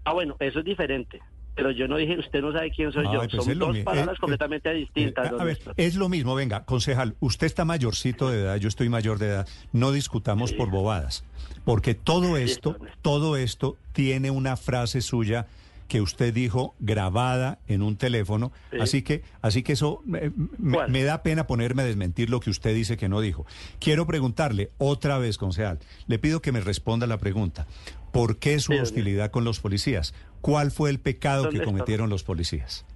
Ah, 0.04 0.12
bueno, 0.12 0.36
eso 0.40 0.60
es 0.60 0.64
diferente. 0.64 1.20
Pero 1.56 1.70
yo 1.70 1.86
no 1.86 1.96
dije, 1.96 2.18
usted 2.18 2.40
no 2.40 2.52
sabe 2.52 2.70
quién 2.72 2.90
soy 2.90 3.04
yo. 3.04 3.20
Pues 3.30 3.44
Son 3.44 3.56
lo 3.58 3.66
dos 3.66 3.74
mi- 3.76 3.82
palabras 3.84 4.16
eh, 4.16 4.20
completamente 4.20 4.72
distintas. 4.72 5.26
Eh, 5.26 5.30
don 5.30 5.40
a 5.40 5.44
ver, 5.44 5.58
es 5.76 5.94
lo 5.94 6.08
mismo, 6.08 6.34
venga, 6.34 6.64
concejal, 6.64 7.14
usted 7.20 7.46
está 7.46 7.64
mayorcito 7.64 8.28
de 8.28 8.40
edad, 8.40 8.56
yo 8.56 8.66
estoy 8.66 8.88
mayor 8.88 9.18
de 9.18 9.26
edad, 9.28 9.48
no 9.72 9.92
discutamos 9.92 10.52
por 10.52 10.70
bobadas, 10.70 11.22
porque 11.64 11.94
todo 11.94 12.36
esto, 12.36 12.76
todo 13.02 13.36
esto 13.36 13.76
tiene 13.92 14.32
una 14.32 14.56
frase 14.56 15.00
suya 15.00 15.46
que 15.88 16.00
usted 16.00 16.32
dijo 16.32 16.74
grabada 16.78 17.58
en 17.66 17.82
un 17.82 17.96
teléfono. 17.96 18.52
Así 18.80 19.02
que, 19.02 19.22
así 19.42 19.62
que 19.62 19.72
eso 19.72 20.02
me, 20.04 20.32
me, 20.58 21.02
da 21.02 21.22
pena 21.22 21.46
ponerme 21.46 21.82
a 21.82 21.84
desmentir 21.84 22.30
lo 22.30 22.40
que 22.40 22.50
usted 22.50 22.74
dice 22.74 22.96
que 22.96 23.08
no 23.08 23.20
dijo. 23.20 23.46
Quiero 23.78 24.06
preguntarle 24.06 24.70
otra 24.78 25.18
vez, 25.18 25.38
concejal. 25.38 25.78
Le 26.06 26.18
pido 26.18 26.40
que 26.40 26.52
me 26.52 26.60
responda 26.60 27.06
la 27.06 27.18
pregunta. 27.18 27.66
¿Por 28.12 28.38
qué 28.38 28.58
su 28.60 28.72
hostilidad 28.74 29.30
con 29.30 29.44
los 29.44 29.60
policías? 29.60 30.14
¿Cuál 30.40 30.70
fue 30.70 30.90
el 30.90 31.00
pecado 31.00 31.48
que 31.48 31.62
cometieron 31.62 32.10
los 32.10 32.22
policías? 32.22 32.86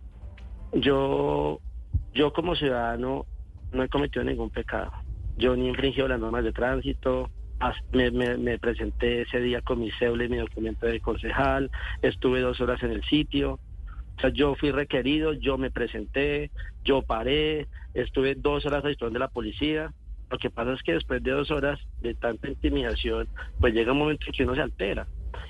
Yo, 0.73 1.61
yo 2.15 2.33
como 2.33 2.55
ciudadano 2.55 3.27
no 3.73 3.83
he 3.83 3.89
cometido 3.89 4.25
ningún 4.25 4.51
pecado. 4.51 4.93
Yo 5.37 5.57
ni 5.57 5.67
he 5.67 5.69
infringido 5.71 6.09
las 6.09 6.21
normas 6.21 6.45
de 6.45 6.53
tránsito, 6.53 7.31
me, 7.93 8.37
me, 8.39 8.59
presenté 8.59 9.23
ese 9.23 9.41
día 9.41 9.61
con 9.63 9.81
mi 9.81 9.91
cédula 9.93 10.25
y 10.25 10.29
mi 10.29 10.37
documento 10.39 10.87
de 10.87 11.01
concejal, 11.01 11.71
estuve 12.03 12.41
dos 12.41 12.61
horas 12.61 12.83
en 12.83 12.93
el 12.93 13.03
sitio, 13.05 13.59
o 14.19 14.21
sea, 14.21 14.31
yo 14.31 14.57
fui 14.57 14.73
requerido, 14.73 15.33
yo 15.33 15.59
me 15.59 15.71
presenté, 15.71 16.51
yo 16.85 17.03
paré, 17.03 17.69
estuve 17.95 18.35
dos 18.35 18.67
horas 18.67 18.85
a 18.85 18.89
disposición 18.89 19.13
de 19.13 19.19
la 19.21 19.29
policía. 19.29 19.93
Lo 20.29 20.39
que 20.39 20.51
pasa 20.51 20.73
es 20.73 20.83
que 20.83 20.95
después 20.95 21.23
de 21.23 21.31
dos 21.31 21.51
horas 21.53 21.79
de 22.01 22.15
tanta 22.15 22.49
intimidación, 22.49 23.29
pues 23.61 23.73
llega 23.75 23.93
un 23.93 23.99
momento 23.99 24.27
en 24.27 24.33
que 24.33 24.43
uno 24.43 24.57
se 24.57 24.63
altera. 24.63 25.07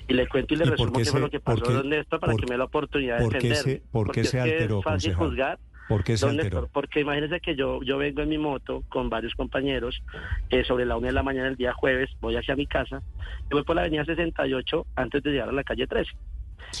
Y 0.07 0.13
le 0.13 0.27
cuento 0.27 0.53
y 0.53 0.57
le 0.57 0.65
resumo 0.65 0.93
qué 0.93 1.05
fue 1.05 1.19
lo 1.19 1.29
que 1.31 1.39
pasó, 1.39 1.65
don 1.65 1.89
Néstor, 1.89 2.19
para 2.19 2.35
que 2.35 2.45
me 2.45 2.51
dé 2.51 2.57
la 2.59 2.65
oportunidad 2.65 3.17
de 3.17 3.25
defenderme. 3.25 3.81
¿Por 3.91 4.11
qué 4.11 4.23
se 4.23 4.39
alteró, 4.39 4.79
es 4.79 4.83
fácil 4.83 5.15
juzgar 5.15 5.59
¿Por 5.89 6.03
qué 6.03 6.15
se 6.15 6.29
alteró? 6.29 6.69
porque 6.71 6.99
imagínense 6.99 7.39
que 7.39 7.55
yo, 7.55 7.81
yo 7.81 7.97
vengo 7.97 8.21
en 8.21 8.29
mi 8.29 8.37
moto 8.37 8.83
con 8.89 9.09
varios 9.09 9.33
compañeros 9.33 10.03
eh, 10.51 10.63
sobre 10.63 10.85
la 10.85 10.95
una 10.95 11.07
de 11.07 11.13
la 11.13 11.23
mañana 11.23 11.47
del 11.47 11.55
día 11.55 11.73
jueves, 11.73 12.11
voy 12.21 12.35
hacia 12.35 12.55
mi 12.55 12.67
casa, 12.67 13.01
yo 13.49 13.57
voy 13.57 13.63
por 13.63 13.75
la 13.75 13.81
avenida 13.81 14.05
68 14.05 14.85
antes 14.95 15.23
de 15.23 15.31
llegar 15.31 15.49
a 15.49 15.51
la 15.51 15.63
calle 15.63 15.87
13. 15.87 16.11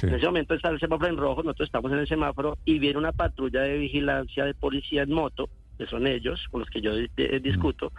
En 0.03 0.13
ese 0.13 0.25
momento 0.27 0.53
está 0.53 0.69
el 0.69 0.79
semáforo 0.79 1.09
en 1.09 1.17
rojo, 1.17 1.41
nosotros 1.41 1.69
estamos 1.69 1.91
en 1.91 1.97
el 1.97 2.07
semáforo 2.07 2.59
y 2.65 2.77
viene 2.77 2.99
una 2.99 3.11
patrulla 3.11 3.61
de 3.61 3.79
vigilancia 3.79 4.45
de 4.45 4.53
policía 4.53 5.01
en 5.01 5.11
moto, 5.11 5.49
que 5.79 5.87
son 5.87 6.05
ellos, 6.05 6.45
con 6.51 6.59
los 6.59 6.69
que 6.69 6.81
yo 6.81 6.93
discuto, 7.41 7.91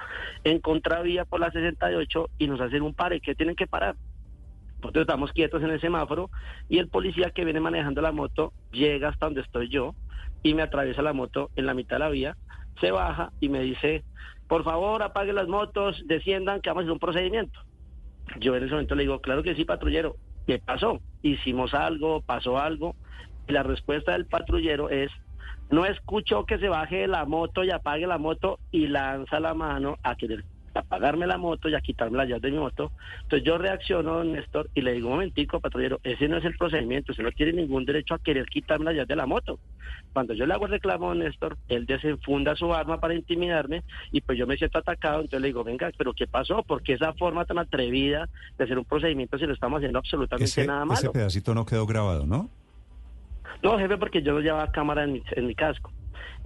en 0.44 0.60
contravía 0.60 1.24
por 1.24 1.40
la 1.40 1.50
68 1.50 2.30
y 2.38 2.46
nos 2.46 2.60
hacen 2.60 2.82
un 2.82 2.94
pare, 2.94 3.20
que 3.20 3.34
tienen 3.34 3.56
que 3.56 3.66
parar. 3.66 3.96
Nosotros 4.80 5.02
estamos 5.02 5.32
quietos 5.32 5.60
en 5.64 5.70
el 5.70 5.80
semáforo 5.80 6.30
y 6.68 6.78
el 6.78 6.86
policía 6.86 7.30
que 7.30 7.44
viene 7.44 7.58
manejando 7.58 8.00
la 8.00 8.12
moto 8.12 8.52
llega 8.70 9.08
hasta 9.08 9.26
donde 9.26 9.40
estoy 9.40 9.68
yo, 9.68 9.96
y 10.42 10.54
me 10.54 10.62
atraviesa 10.62 11.02
la 11.02 11.12
moto 11.12 11.50
en 11.56 11.66
la 11.66 11.74
mitad 11.74 11.96
de 11.96 12.00
la 12.00 12.08
vía, 12.08 12.36
se 12.80 12.90
baja 12.90 13.32
y 13.40 13.48
me 13.48 13.60
dice, 13.60 14.04
por 14.48 14.64
favor 14.64 15.02
apague 15.02 15.32
las 15.32 15.48
motos, 15.48 16.02
desciendan, 16.06 16.60
que 16.60 16.70
vamos 16.70 16.82
a 16.82 16.84
hacer 16.84 16.92
un 16.92 16.98
procedimiento. 16.98 17.60
Yo 18.38 18.54
en 18.56 18.64
ese 18.64 18.72
momento 18.72 18.94
le 18.94 19.02
digo, 19.02 19.20
claro 19.20 19.42
que 19.42 19.54
sí, 19.54 19.64
patrullero, 19.64 20.16
¿qué 20.46 20.58
pasó? 20.58 21.00
Hicimos 21.22 21.74
algo, 21.74 22.22
pasó 22.22 22.58
algo. 22.58 22.94
Y 23.48 23.52
la 23.52 23.62
respuesta 23.62 24.12
del 24.12 24.26
patrullero 24.26 24.88
es, 24.88 25.10
no 25.70 25.84
escucho 25.84 26.44
que 26.46 26.58
se 26.58 26.68
baje 26.68 27.06
la 27.06 27.24
moto 27.24 27.64
y 27.64 27.70
apague 27.70 28.06
la 28.06 28.18
moto 28.18 28.58
y 28.70 28.86
lanza 28.86 29.40
la 29.40 29.54
mano 29.54 29.96
a 30.02 30.14
querer 30.14 30.44
apagarme 30.74 31.26
la 31.26 31.38
moto 31.38 31.68
y 31.68 31.74
a 31.74 31.80
quitarme 31.80 32.18
la 32.18 32.24
llave 32.24 32.40
de 32.40 32.50
mi 32.52 32.58
moto. 32.58 32.92
Entonces 33.22 33.44
yo 33.44 33.58
reacciono, 33.58 34.14
don 34.14 34.32
Néstor, 34.32 34.70
y 34.74 34.82
le 34.82 34.92
digo, 34.92 35.08
un 35.08 35.14
momentico, 35.14 35.60
patrullero, 35.60 36.00
ese 36.04 36.28
no 36.28 36.36
es 36.36 36.44
el 36.44 36.56
procedimiento, 36.56 37.12
usted 37.12 37.24
no 37.24 37.32
tiene 37.32 37.52
ningún 37.54 37.84
derecho 37.84 38.14
a 38.14 38.18
querer 38.18 38.46
quitarme 38.46 38.86
la 38.86 38.92
llave 38.92 39.06
de 39.06 39.16
la 39.16 39.26
moto. 39.26 39.58
Cuando 40.12 40.34
yo 40.34 40.46
le 40.46 40.54
hago 40.54 40.66
el 40.66 40.72
reclamo, 40.72 41.08
don 41.08 41.20
Néstor, 41.20 41.56
él 41.68 41.86
desenfunda 41.86 42.54
su 42.56 42.72
arma 42.72 43.00
para 43.00 43.14
intimidarme 43.14 43.82
y 44.12 44.20
pues 44.20 44.38
yo 44.38 44.46
me 44.46 44.56
siento 44.56 44.78
atacado, 44.78 45.20
entonces 45.20 45.40
le 45.40 45.48
digo, 45.48 45.64
venga, 45.64 45.90
pero 45.96 46.12
¿qué 46.12 46.26
pasó? 46.26 46.62
¿Por 46.62 46.82
qué 46.82 46.94
esa 46.94 47.12
forma 47.14 47.44
tan 47.44 47.58
atrevida 47.58 48.28
de 48.58 48.64
hacer 48.64 48.78
un 48.78 48.84
procedimiento 48.84 49.38
si 49.38 49.46
lo 49.46 49.54
estamos 49.54 49.78
haciendo 49.78 49.98
absolutamente 49.98 50.66
nada 50.66 50.84
malo? 50.84 50.98
Ese 50.98 51.10
pedacito 51.10 51.54
no 51.54 51.64
quedó 51.64 51.86
grabado, 51.86 52.26
¿no? 52.26 52.48
No, 53.62 53.78
jefe, 53.78 53.98
porque 53.98 54.22
yo 54.22 54.32
no 54.32 54.40
llevaba 54.40 54.70
cámara 54.72 55.04
en 55.04 55.12
mi, 55.12 55.22
en 55.32 55.46
mi 55.46 55.54
casco. 55.54 55.92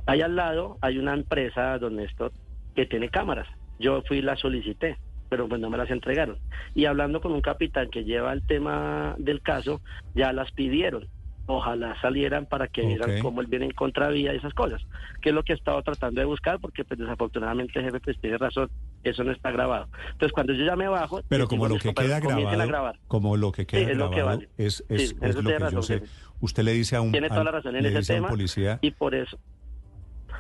Ahí 0.07 0.21
al 0.21 0.37
lado 0.37 0.79
hay 0.81 0.99
una 0.99 1.15
empresa, 1.15 1.79
don 1.79 1.97
Néstor, 1.97 2.33
que 2.75 2.87
tiene 2.87 3.09
cámaras. 3.09 3.49
Yo 3.79 4.03
fui 4.03 4.19
y 4.19 4.23
la 4.23 4.37
solicité, 4.37 4.99
pero 5.29 5.49
pues 5.49 5.61
no 5.61 5.71
me 5.71 5.79
las 5.79 5.91
entregaron. 5.91 6.39
Y 6.75 6.85
hablando 6.85 7.21
con 7.21 7.33
un 7.33 7.41
capitán 7.41 7.91
que 7.91 8.05
lleva 8.05 8.33
el 8.33 8.47
tema 8.47 9.15
del 9.19 9.41
caso, 9.41 9.81
ya 10.15 10.33
las 10.33 10.53
pidieron. 10.53 11.09
Ojalá 11.47 11.95
salieran 12.01 12.47
para 12.47 12.69
que 12.69 12.87
vieran 12.87 13.21
cómo 13.21 13.43
él 13.43 13.47
viene 13.49 13.67
en 13.67 13.73
contravía 13.73 14.33
y 14.33 14.37
esas 14.37 14.55
cosas, 14.55 14.81
que 15.21 15.29
es 15.29 15.35
lo 15.35 15.43
que 15.43 15.53
he 15.53 15.57
estado 15.57 15.83
tratando 15.83 16.23
de 16.23 16.25
buscar, 16.25 16.59
porque 16.59 16.85
pues 16.85 16.99
desafortunadamente 16.99 17.83
jefe 17.83 18.01
pues 18.01 18.19
tiene 18.19 18.39
razón, 18.39 18.71
eso 19.03 19.25
no 19.25 19.33
está 19.33 19.51
grabado. 19.51 19.89
Entonces 20.13 20.33
cuando 20.33 20.55
yo 20.55 20.65
ya 20.65 20.75
me 20.75 20.89
bajo... 20.89 21.21
Pero 21.29 21.47
como 21.47 21.69
lo 21.69 21.77
que 21.77 21.93
queda 21.93 22.19
grabado, 22.19 22.99
como 23.09 23.37
lo 23.37 23.53
que 23.53 23.67
queda 23.67 23.93
grabado, 23.93 24.41
es, 24.57 24.85
es, 24.89 25.15
es 25.21 25.35
lo 25.37 25.43
que 25.43 25.67
yo 25.71 25.83
sé. 25.83 26.03
Usted 26.41 26.63
le 26.63 26.73
dice 26.73 26.97
a 26.97 27.03
un, 27.03 27.13
tiene 27.13 27.29
toda 27.29 27.45
la 27.45 27.51
razón 27.51 27.77
en 27.77 27.85
ese 27.85 28.15
tema, 28.15 28.29
policía... 28.29 28.79
Y 28.81 28.93
por 28.93 29.15
eso, 29.15 29.39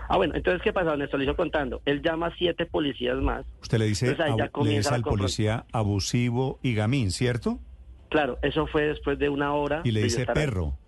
Ah, 0.08 0.17
bueno, 0.17 0.35
entonces, 0.35 0.62
¿qué 0.62 0.72
pasa? 0.72 0.97
Néstor 0.97 1.19
le 1.19 1.24
hizo 1.24 1.37
contando. 1.37 1.81
Él 1.85 2.03
llama 2.03 2.26
a 2.26 2.37
siete 2.37 2.67
policías 2.67 3.17
más. 3.19 3.47
Usted 3.62 3.78
le 3.78 3.87
dice, 3.87 4.17
al 4.19 5.03
policía 5.03 5.65
abusivo 5.72 6.58
y 6.62 6.74
gamín, 6.74 7.10
¿cierto? 7.10 7.58
Claro, 8.10 8.38
eso 8.42 8.67
fue 8.67 8.87
después 8.87 9.19
de 9.19 9.28
una 9.28 9.54
hora. 9.54 9.81
Y 9.85 9.90
le 9.90 10.03
dice 10.03 10.26
perro. 10.26 10.78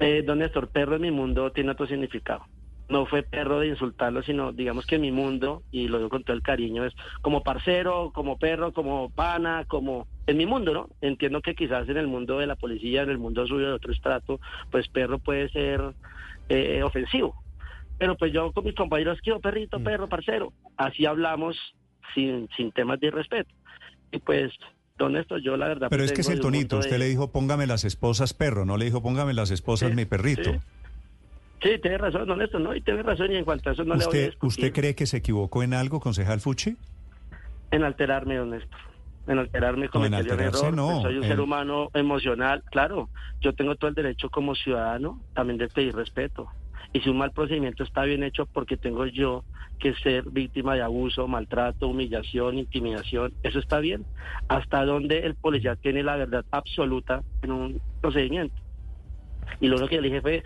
Eh, 0.00 0.22
don 0.26 0.38
Néstor, 0.38 0.68
perro 0.68 0.96
en 0.96 1.02
mi 1.02 1.10
mundo 1.10 1.52
tiene 1.52 1.70
otro 1.70 1.86
significado. 1.86 2.44
No 2.88 3.06
fue 3.06 3.22
perro 3.22 3.60
de 3.60 3.68
insultarlo, 3.68 4.22
sino 4.22 4.52
digamos 4.52 4.84
que 4.84 4.96
en 4.96 5.02
mi 5.02 5.12
mundo, 5.12 5.62
y 5.70 5.86
lo 5.86 5.98
digo 5.98 6.10
con 6.10 6.24
todo 6.24 6.34
el 6.34 6.42
cariño, 6.42 6.84
es 6.84 6.92
como 7.22 7.42
parcero, 7.42 8.10
como 8.12 8.36
perro, 8.36 8.72
como 8.72 9.10
pana, 9.10 9.64
como 9.68 10.08
en 10.26 10.36
mi 10.38 10.44
mundo, 10.44 10.74
¿no? 10.74 10.88
Entiendo 11.00 11.40
que 11.40 11.54
quizás 11.54 11.88
en 11.88 11.98
el 11.98 12.08
mundo 12.08 12.38
de 12.38 12.46
la 12.46 12.56
policía, 12.56 13.02
en 13.02 13.10
el 13.10 13.18
mundo 13.18 13.46
suyo 13.46 13.68
de 13.68 13.74
otro 13.74 13.92
estrato, 13.92 14.40
pues 14.70 14.88
perro 14.88 15.18
puede 15.18 15.48
ser 15.50 15.94
eh, 16.48 16.82
ofensivo. 16.82 17.40
Pero 18.00 18.16
pues 18.16 18.32
yo 18.32 18.50
con 18.52 18.64
mis 18.64 18.74
compañeros, 18.74 19.18
quiero 19.22 19.40
perrito, 19.40 19.78
mm. 19.78 19.84
perro, 19.84 20.08
parcero. 20.08 20.54
Así 20.78 21.04
hablamos 21.04 21.54
sin, 22.14 22.48
sin 22.56 22.72
temas 22.72 22.98
de 22.98 23.10
respeto. 23.10 23.54
Y 24.10 24.18
pues, 24.20 24.50
don 24.96 25.18
esto 25.18 25.36
yo 25.36 25.58
la 25.58 25.68
verdad... 25.68 25.88
Pero 25.90 26.02
es 26.02 26.12
que 26.12 26.22
es 26.22 26.30
el 26.30 26.40
tonito. 26.40 26.78
Usted 26.78 26.98
le 26.98 27.04
dijo, 27.04 27.30
póngame 27.30 27.66
las 27.66 27.84
esposas 27.84 28.32
perro, 28.32 28.64
no 28.64 28.78
le 28.78 28.86
dijo, 28.86 29.02
póngame 29.02 29.34
las 29.34 29.50
esposas 29.50 29.94
mi 29.94 30.06
perrito. 30.06 30.50
Sí. 31.60 31.78
tiene 31.82 31.98
razón, 31.98 32.26
don 32.26 32.38
¿no? 32.62 32.74
Y 32.74 32.80
tiene 32.80 33.02
razón, 33.02 33.32
y 33.32 33.36
en 33.36 33.44
cuanto 33.44 33.68
a 33.68 33.74
eso 33.74 33.84
no 33.84 33.94
¿Usted, 33.96 34.12
le 34.12 34.28
voy 34.28 34.36
a 34.40 34.46
¿Usted 34.46 34.72
cree 34.72 34.94
que 34.94 35.04
se 35.04 35.18
equivocó 35.18 35.62
en 35.62 35.74
algo, 35.74 36.00
concejal 36.00 36.40
Fuchi? 36.40 36.78
En 37.70 37.84
alterarme, 37.84 38.36
don 38.36 38.48
Néstor. 38.48 38.80
En 39.26 39.38
alterarme, 39.38 39.90
como 39.90 40.08
no, 40.08 40.16
error. 40.16 40.72
No, 40.72 41.02
soy 41.02 41.18
un 41.18 41.24
ser 41.24 41.38
humano 41.38 41.90
emocional. 41.92 42.62
Claro, 42.70 43.10
yo 43.42 43.52
tengo 43.52 43.76
todo 43.76 43.90
el 43.90 43.94
derecho 43.94 44.30
como 44.30 44.54
ciudadano 44.54 45.20
también 45.34 45.58
de 45.58 45.68
pedir 45.68 45.94
respeto. 45.94 46.48
Y 46.92 47.00
si 47.00 47.08
un 47.08 47.18
mal 47.18 47.30
procedimiento 47.30 47.84
está 47.84 48.02
bien 48.02 48.24
hecho 48.24 48.46
porque 48.46 48.76
tengo 48.76 49.06
yo 49.06 49.44
que 49.78 49.94
ser 49.94 50.24
víctima 50.28 50.74
de 50.74 50.82
abuso, 50.82 51.28
maltrato, 51.28 51.88
humillación, 51.88 52.58
intimidación, 52.58 53.32
eso 53.42 53.58
está 53.58 53.78
bien. 53.78 54.04
¿Hasta 54.48 54.84
dónde 54.84 55.20
el 55.20 55.36
policía 55.36 55.76
tiene 55.76 56.02
la 56.02 56.16
verdad 56.16 56.44
absoluta 56.50 57.22
en 57.42 57.52
un 57.52 57.80
procedimiento? 58.00 58.54
Y 59.60 59.68
lo 59.68 59.88
que 59.88 60.00
le 60.00 60.08
dije 60.08 60.20
fue, 60.20 60.42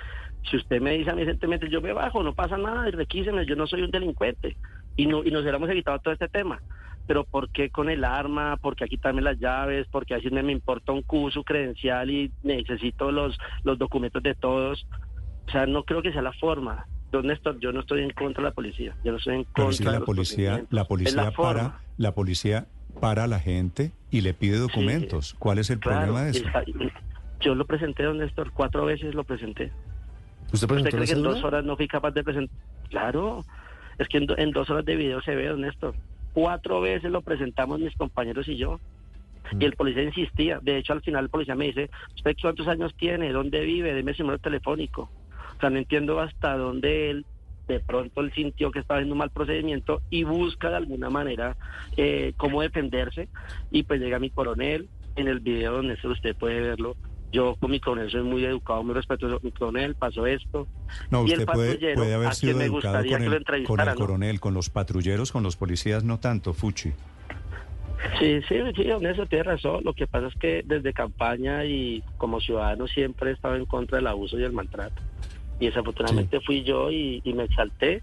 si 0.51 0.57
usted 0.57 0.81
me 0.81 0.93
dice 0.93 1.11
a 1.11 1.15
mí 1.15 1.23
recientemente, 1.23 1.69
yo 1.71 1.81
me 1.81 1.93
bajo, 1.93 2.23
no 2.23 2.35
pasa 2.35 2.57
nada, 2.57 2.89
y 2.89 2.93
requíseme, 2.93 3.47
yo 3.47 3.57
no 3.57 3.67
soy 3.67 3.83
un 3.83 3.91
delincuente. 3.91 4.57
Y, 4.97 5.07
no, 5.07 5.25
y 5.25 5.31
nos 5.31 5.43
hubiéramos 5.43 5.69
evitado 5.71 5.99
todo 5.99 6.13
este 6.13 6.29
tema. 6.29 6.61
Pero 7.07 7.25
¿por 7.25 7.51
qué 7.51 7.71
con 7.71 7.91
el 7.91 8.05
arma? 8.05 8.57
¿Por 8.57 8.77
qué 8.77 8.87
quitarme 8.87 9.21
las 9.21 9.39
llaves? 9.39 9.87
¿Por 9.89 10.07
qué 10.07 10.15
así 10.15 10.31
me 10.31 10.53
importa 10.53 10.93
un 10.93 11.03
Q, 11.03 11.31
su 11.31 11.45
credencial 11.45 12.11
y 12.11 12.31
necesito 12.43 13.13
los, 13.13 13.37
los 13.63 13.79
documentos 13.79 14.23
de 14.23 14.35
todos? 14.35 14.87
O 15.47 15.51
sea, 15.51 15.67
no 15.67 15.85
creo 15.85 16.03
que 16.03 16.13
sea 16.13 16.23
la 16.23 16.33
forma. 16.33 16.87
Don 17.13 17.27
Néstor, 17.27 17.59
yo 17.61 17.73
no 17.73 17.81
estoy 17.81 18.03
en 18.03 18.11
contra 18.11 18.43
de 18.43 18.49
la 18.51 18.55
policía. 18.55 18.97
Yo 19.05 19.13
no 19.13 19.19
estoy 19.19 19.37
en 19.37 19.45
contra 19.45 19.73
si 19.73 19.85
la 19.85 20.01
policía, 20.01 20.65
la 20.71 20.85
policía 20.85 21.31
para, 21.31 21.81
la 21.97 22.13
policía 22.13 22.67
para 23.01 23.25
a 23.25 23.27
la 23.27 23.39
gente 23.39 23.93
y 24.11 24.23
le 24.23 24.35
pide 24.35 24.59
documentos. 24.59 25.35
¿Cuál 25.39 25.59
es 25.59 25.71
el 25.71 25.79
problema 25.79 26.23
de 26.23 26.31
eso? 26.31 26.45
yo 27.41 27.55
lo 27.55 27.67
presenté, 27.67 28.05
don 28.05 28.19
Néstor, 28.19 28.53
cuatro 28.53 28.87
veces 28.87 29.15
lo 29.15 29.25
presenté. 29.25 29.71
¿Usted, 30.53 30.67
cree 30.67 31.07
que 31.07 31.13
en 31.13 31.23
dos 31.23 31.45
horas 31.45 31.65
no 31.65 31.77
fui 31.77 31.87
capaz 31.87 32.13
de 32.13 32.25
presentar? 32.25 32.57
Claro, 32.89 33.45
es 33.99 34.09
que 34.09 34.19
en, 34.19 34.51
dos 34.53 34.71
horas 34.71 34.85
de 34.85 34.97
video 34.97 35.21
se 35.23 35.35
ve, 35.35 35.49
don 35.49 35.61
Néstor. 35.61 35.95
Cuatro 36.33 36.81
veces 36.81 37.11
lo 37.11 37.23
presentamos 37.23 37.81
mis 37.81 37.95
compañeros 37.97 38.49
y 38.49 38.57
yo. 38.57 38.81
Y 39.53 39.57
mm. 39.57 39.63
el 39.63 39.77
policía 39.77 40.03
insistía. 40.05 40.59
De 40.63 40.79
hecho, 40.79 40.95
al 40.95 41.03
final 41.03 41.25
el 41.25 41.31
policía 41.31 41.55
me 41.55 41.67
dice, 41.67 41.91
¿usted 42.15 42.35
cuántos 42.41 42.67
años 42.67 42.95
tiene? 42.95 43.31
¿Dónde 43.31 43.61
vive? 43.61 43.93
Deme 43.93 44.15
su 44.15 44.23
número 44.23 44.39
telefónico. 44.39 45.11
Sea, 45.65 45.71
no 45.71 45.79
entiendo 45.79 46.21
hasta 46.21 46.57
dónde 46.57 47.11
él 47.11 47.27
de 47.67 47.81
pronto 47.81 48.21
él 48.21 48.31
sintió 48.35 48.71
que 48.71 48.81
estaba 48.81 48.99
haciendo 48.99 49.15
un 49.15 49.21
mal 49.21 49.31
procedimiento 49.31 50.03
y 50.11 50.25
busca 50.25 50.69
de 50.69 50.77
alguna 50.77 51.09
manera 51.09 51.57
eh, 51.97 52.35
cómo 52.37 52.61
defenderse 52.61 53.31
y 53.71 53.85
pues 53.85 54.01
llega 54.03 54.19
mi 54.19 54.29
coronel 54.29 54.91
en 55.17 55.29
el 55.29 55.41
video 55.41 55.73
donde 55.73 55.97
usted 56.05 56.37
puede 56.37 56.61
verlo 56.61 56.95
yo 57.33 57.57
con 57.59 57.71
mi 57.71 57.81
coronel 57.81 58.11
soy 58.11 58.23
muy 58.23 58.45
educado, 58.45 58.85
muy 58.85 58.95
respetuoso. 58.95 59.41
Mi 59.43 59.51
coronel 59.51 59.97
pasó 59.97 60.25
esto. 60.25 60.69
No, 61.11 61.23
usted 61.23 61.45
puede, 61.45 61.95
puede, 61.97 62.15
haber 62.15 62.33
sido 62.35 62.61
educado 62.61 63.05
con 63.05 63.23
el, 63.23 63.65
con 63.67 63.81
el 63.81 63.95
coronel, 63.97 64.39
con 64.39 64.55
los 64.55 64.71
patrulleros, 64.71 65.33
con 65.33 65.43
los 65.43 65.57
policías, 65.57 66.05
no 66.05 66.21
tanto, 66.21 66.53
Fuchi. 66.53 66.93
Sí, 68.21 68.41
sí, 68.49 68.57
sí, 68.77 68.91
honesto, 68.91 69.27
tiene 69.27 69.45
razón. 69.45 69.83
Lo 69.83 69.95
que 69.95 70.07
pasa 70.07 70.29
es 70.29 70.35
que 70.37 70.63
desde 70.65 70.93
campaña 70.93 71.65
y 71.65 72.05
como 72.19 72.41
ciudadano 72.41 72.87
siempre 72.87 73.31
he 73.31 73.33
estado 73.33 73.57
en 73.57 73.67
contra 73.67 73.99
del 73.99 74.07
abuso 74.07 74.39
y 74.39 74.45
el 74.45 74.53
maltrato. 74.53 75.03
Y 75.61 75.67
desafortunadamente 75.67 76.41
fui 76.41 76.63
yo 76.65 76.91
y, 76.91 77.21
y 77.25 77.33
me 77.33 77.45
exalté. 77.45 78.03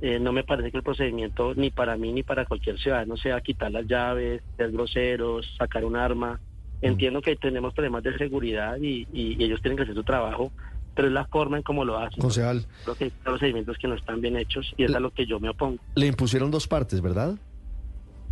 Eh, 0.00 0.18
no 0.18 0.32
me 0.32 0.42
parece 0.44 0.70
que 0.70 0.78
el 0.78 0.82
procedimiento 0.82 1.54
ni 1.54 1.70
para 1.70 1.96
mí 1.96 2.12
ni 2.12 2.22
para 2.22 2.44
cualquier 2.44 2.78
ciudadano 2.78 3.16
sea 3.16 3.40
quitar 3.40 3.70
las 3.70 3.86
llaves, 3.86 4.42
ser 4.56 4.72
groseros, 4.72 5.46
sacar 5.56 5.84
un 5.84 5.96
arma. 5.96 6.40
Entiendo 6.80 7.22
que 7.22 7.36
tenemos 7.36 7.72
problemas 7.72 8.02
de 8.02 8.18
seguridad 8.18 8.76
y, 8.80 9.06
y- 9.12 9.36
y 9.38 9.44
ellos 9.44 9.62
tienen 9.62 9.76
que 9.76 9.84
hacer 9.84 9.94
su 9.94 10.02
trabajo, 10.02 10.50
pero 10.94 11.06
es 11.06 11.14
la 11.14 11.24
forma 11.26 11.56
en 11.56 11.62
cómo 11.62 11.84
lo 11.84 11.98
hacen. 11.98 12.20
Concejal. 12.20 12.66
Creo 12.82 12.96
que 12.96 13.04
hay 13.04 13.10
procedimientos 13.22 13.78
que 13.78 13.86
no 13.86 13.94
están 13.94 14.20
bien 14.20 14.36
hechos 14.36 14.74
y 14.76 14.84
es 14.84 14.94
a 14.94 14.98
lo 14.98 15.12
que 15.12 15.24
yo 15.24 15.38
me 15.38 15.48
opongo. 15.50 15.78
Le 15.94 16.06
impusieron 16.08 16.50
dos 16.50 16.66
partes, 16.66 17.00
¿verdad? 17.00 17.36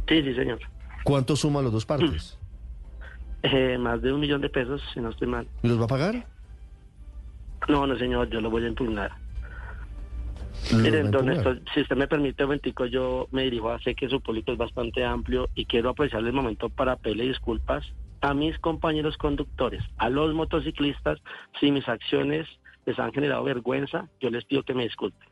Sí, 0.08 0.22
sí, 0.24 0.34
señor. 0.34 0.58
¿Cuánto 1.04 1.36
suman 1.36 1.62
los 1.62 1.72
dos 1.72 1.86
partes? 1.86 2.36
Eh, 3.42 3.78
más 3.78 4.02
de 4.02 4.12
un 4.12 4.20
millón 4.20 4.42
de 4.42 4.50
pesos, 4.50 4.82
si 4.92 5.00
no 5.00 5.08
estoy 5.08 5.26
mal. 5.26 5.48
¿Y 5.62 5.68
los 5.68 5.80
va 5.80 5.84
a 5.84 5.88
pagar? 5.88 6.26
No, 7.70 7.86
no, 7.86 7.96
señor, 7.96 8.28
yo 8.30 8.40
lo 8.40 8.50
voy 8.50 8.64
a 8.64 8.68
impugnar. 8.68 9.12
¿Los 10.72 10.74
va 10.74 10.78
a 10.78 10.82
Miren, 10.82 11.10
don? 11.10 11.26
Néstor, 11.26 11.60
si 11.72 11.80
usted 11.80 11.96
me 11.96 12.08
permite 12.08 12.42
un 12.42 12.48
momentico, 12.48 12.86
yo 12.86 13.28
me 13.30 13.44
dirijo 13.44 13.70
a, 13.70 13.78
sé 13.80 13.94
que 13.94 14.08
su 14.08 14.20
público 14.20 14.52
es 14.52 14.58
bastante 14.58 15.04
amplio 15.04 15.48
y 15.54 15.64
quiero 15.64 15.90
aprovechar 15.90 16.20
el 16.20 16.32
momento 16.32 16.68
para 16.68 16.96
pedirle 16.96 17.28
disculpas 17.28 17.84
a 18.20 18.34
mis 18.34 18.58
compañeros 18.58 19.16
conductores, 19.16 19.82
a 19.96 20.10
los 20.10 20.34
motociclistas, 20.34 21.18
si 21.58 21.70
mis 21.70 21.88
acciones 21.88 22.46
les 22.86 22.98
han 22.98 23.12
generado 23.12 23.44
vergüenza, 23.44 24.08
yo 24.20 24.30
les 24.30 24.44
pido 24.44 24.62
que 24.62 24.74
me 24.74 24.84
disculpen. 24.84 25.28